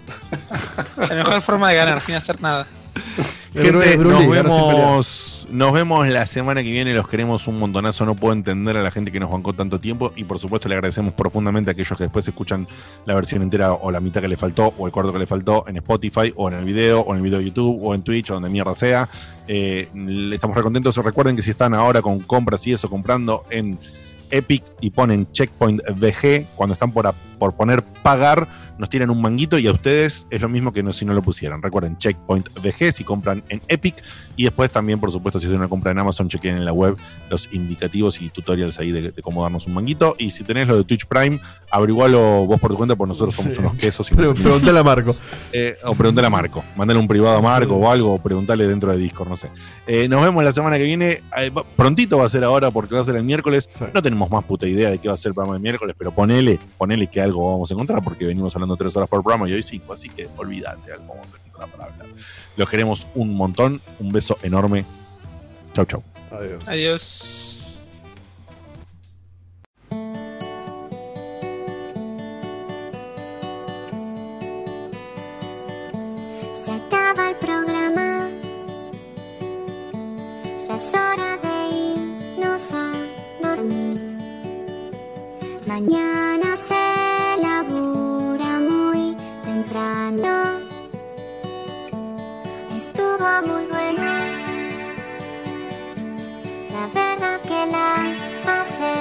La 0.97 1.15
mejor 1.15 1.41
forma 1.41 1.69
de 1.69 1.75
ganar 1.75 2.01
sin 2.01 2.15
hacer 2.15 2.41
nada. 2.41 2.67
Gente, 3.63 3.97
nos 4.13 4.27
vemos, 4.29 5.47
nos 5.49 5.73
vemos 5.73 6.07
la 6.07 6.25
semana 6.25 6.63
que 6.63 6.71
viene. 6.71 6.93
Los 6.93 7.07
queremos 7.07 7.47
un 7.47 7.59
montonazo. 7.59 8.05
No 8.05 8.15
puedo 8.15 8.33
entender 8.33 8.77
a 8.77 8.81
la 8.83 8.91
gente 8.91 9.11
que 9.11 9.19
nos 9.19 9.29
bancó 9.31 9.53
tanto 9.53 9.79
tiempo. 9.79 10.13
Y 10.15 10.23
por 10.23 10.39
supuesto, 10.39 10.67
le 10.69 10.75
agradecemos 10.75 11.13
profundamente 11.13 11.69
a 11.69 11.73
aquellos 11.73 11.97
que 11.97 12.03
después 12.05 12.27
escuchan 12.27 12.67
la 13.05 13.13
versión 13.15 13.41
entera 13.41 13.73
o 13.73 13.91
la 13.91 13.99
mitad 13.99 14.21
que 14.21 14.27
le 14.27 14.37
faltó 14.37 14.73
o 14.77 14.85
el 14.87 14.91
cuarto 14.93 15.11
que 15.13 15.19
le 15.19 15.27
faltó 15.27 15.65
en 15.67 15.77
Spotify 15.77 16.33
o 16.35 16.47
en 16.49 16.55
el 16.55 16.65
video 16.65 17.01
o 17.01 17.11
en 17.11 17.17
el 17.17 17.23
video 17.23 17.39
de 17.39 17.45
YouTube 17.45 17.79
o 17.83 17.93
en 17.95 18.01
Twitch 18.01 18.29
o 18.31 18.35
donde 18.35 18.49
mierda 18.49 18.75
sea. 18.75 19.09
Eh, 19.47 19.87
estamos 20.33 20.55
recontentos. 20.55 20.95
Recuerden 20.97 21.35
que 21.35 21.41
si 21.41 21.51
están 21.51 21.73
ahora 21.73 22.01
con 22.01 22.19
compras 22.19 22.65
y 22.67 22.73
eso, 22.73 22.89
comprando 22.89 23.43
en 23.49 23.79
Epic 24.29 24.63
y 24.81 24.89
ponen 24.89 25.31
Checkpoint 25.31 25.81
VG, 25.95 26.47
cuando 26.55 26.73
están 26.73 26.91
por, 26.91 27.07
a- 27.07 27.13
por 27.39 27.55
poner 27.55 27.81
pagar, 28.03 28.45
nos 28.77 28.89
tiran 28.89 29.09
un 29.09 29.21
manguito 29.21 29.57
y 29.59 29.67
a 29.67 29.71
ustedes 29.71 30.27
es 30.29 30.41
lo 30.41 30.49
mismo 30.49 30.71
que 30.73 30.83
no, 30.83 30.93
si 30.93 31.05
no 31.05 31.13
lo 31.13 31.21
pusieran. 31.21 31.61
Recuerden 31.61 31.97
Checkpoint 31.97 32.49
VG 32.59 32.91
si 32.93 33.03
compran 33.03 33.43
en 33.49 33.61
Epic 33.67 33.95
y 34.35 34.43
después 34.43 34.69
también, 34.71 34.99
por 34.99 35.11
supuesto, 35.11 35.39
si 35.39 35.47
hacen 35.47 35.57
una 35.57 35.67
compra 35.67 35.91
en 35.91 35.99
Amazon, 35.99 36.29
chequen 36.29 36.57
en 36.57 36.65
la 36.65 36.73
web 36.73 36.95
los 37.29 37.51
indicativos 37.53 38.21
y 38.21 38.29
tutorials 38.29 38.77
ahí 38.79 38.91
de, 38.91 39.11
de 39.11 39.21
cómo 39.21 39.41
darnos 39.41 39.65
un 39.67 39.73
manguito. 39.73 40.15
Y 40.19 40.29
si 40.31 40.43
tenés 40.43 40.67
lo 40.67 40.77
de 40.77 40.83
Twitch 40.83 41.05
Prime, 41.07 41.39
averigualo 41.71 42.45
vos 42.45 42.59
por 42.59 42.71
tu 42.71 42.77
cuenta, 42.77 42.95
porque 42.95 43.09
nosotros 43.09 43.35
somos 43.35 43.53
Sí. 43.53 43.59
unos 43.59 43.75
quesos. 43.75 44.11
Y 44.11 44.15
Pero 44.15 44.33
preguntale 44.33 44.79
a 44.79 44.83
Marco. 44.83 45.15
eh, 45.53 45.75
o 45.83 45.95
preguntale 45.95 46.27
a 46.27 46.29
Marco. 46.29 46.63
Mandale 46.75 46.99
un 46.99 47.07
privado 47.07 47.37
a 47.37 47.41
Marco 47.41 47.75
o 47.75 47.89
algo, 47.89 48.13
o 48.13 48.17
preguntale 48.21 48.67
dentro 48.67 48.91
de 48.91 48.97
Discord, 48.97 49.29
no 49.29 49.37
sé. 49.37 49.49
Eh, 49.87 50.07
nos 50.07 50.21
vemos 50.21 50.43
la 50.43 50.51
semana 50.51 50.77
que 50.77 50.83
viene. 50.83 51.21
Eh, 51.37 51.51
prontito 51.75 52.17
va 52.19 52.25
a 52.25 52.29
ser 52.29 52.43
ahora 52.43 52.69
porque 52.71 52.93
va 52.95 53.01
a 53.01 53.05
ser 53.05 53.15
el 53.15 53.23
miércoles. 53.23 53.69
No 53.93 54.01
tenemos 54.03 54.29
más 54.29 54.43
puta 54.43 54.67
idea 54.67 54.89
de 54.91 54.99
qué 54.99 55.07
va 55.07 55.13
a 55.13 55.17
ser 55.17 55.29
el 55.31 55.33
programa 55.33 55.55
de 55.57 55.61
miércoles, 55.63 55.95
pero 55.97 56.11
ponele, 56.11 56.59
ponele 56.77 57.07
que 57.07 57.21
algo 57.21 57.51
vamos 57.53 57.71
a 57.71 57.73
encontrar 57.73 58.03
porque 58.03 58.25
venimos 58.25 58.55
hablando 58.55 58.66
tres 58.75 58.95
horas 58.95 59.09
por 59.09 59.21
programa 59.23 59.47
y 59.47 59.53
hoy 59.53 59.63
cinco, 59.63 59.93
así 59.93 60.09
que 60.09 60.27
olvídate, 60.35 60.91
algo 60.91 61.15
vamos 61.15 61.33
a 61.33 61.37
encontrar 61.37 61.69
para 61.71 61.93
hablar. 61.93 62.07
Los 62.57 62.69
queremos 62.69 63.07
un 63.15 63.35
montón. 63.35 63.81
Un 63.99 64.09
beso 64.11 64.37
enorme. 64.41 64.83
Chau, 65.73 65.85
chau. 65.85 66.03
Adiós. 66.31 66.67
Adiós. 66.67 67.53
Se 76.65 76.71
Muy 93.45 93.65
bueno. 93.69 94.01
La 96.71 96.87
verdad 96.91 97.39
que 97.43 97.71
la 97.71 98.17
pasé 98.43 98.93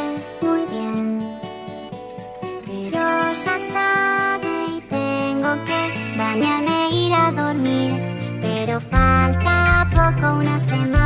muy 0.42 0.66
bien. 0.66 1.18
Pero 2.66 2.98
ya 2.98 3.56
es 3.56 3.72
tarde 3.72 4.66
y 4.76 4.80
tengo 4.82 5.48
que 5.64 6.16
bañarme 6.18 6.86
e 6.86 6.94
ir 6.94 7.14
a 7.14 7.32
dormir. 7.32 7.92
Pero 8.42 8.78
falta 8.80 9.88
poco, 9.94 10.34
una 10.34 10.60
semana 10.66 11.05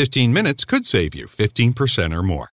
15 0.00 0.32
minutes 0.32 0.64
could 0.64 0.86
save 0.86 1.14
you 1.14 1.26
15% 1.26 2.14
or 2.16 2.22
more. 2.22 2.48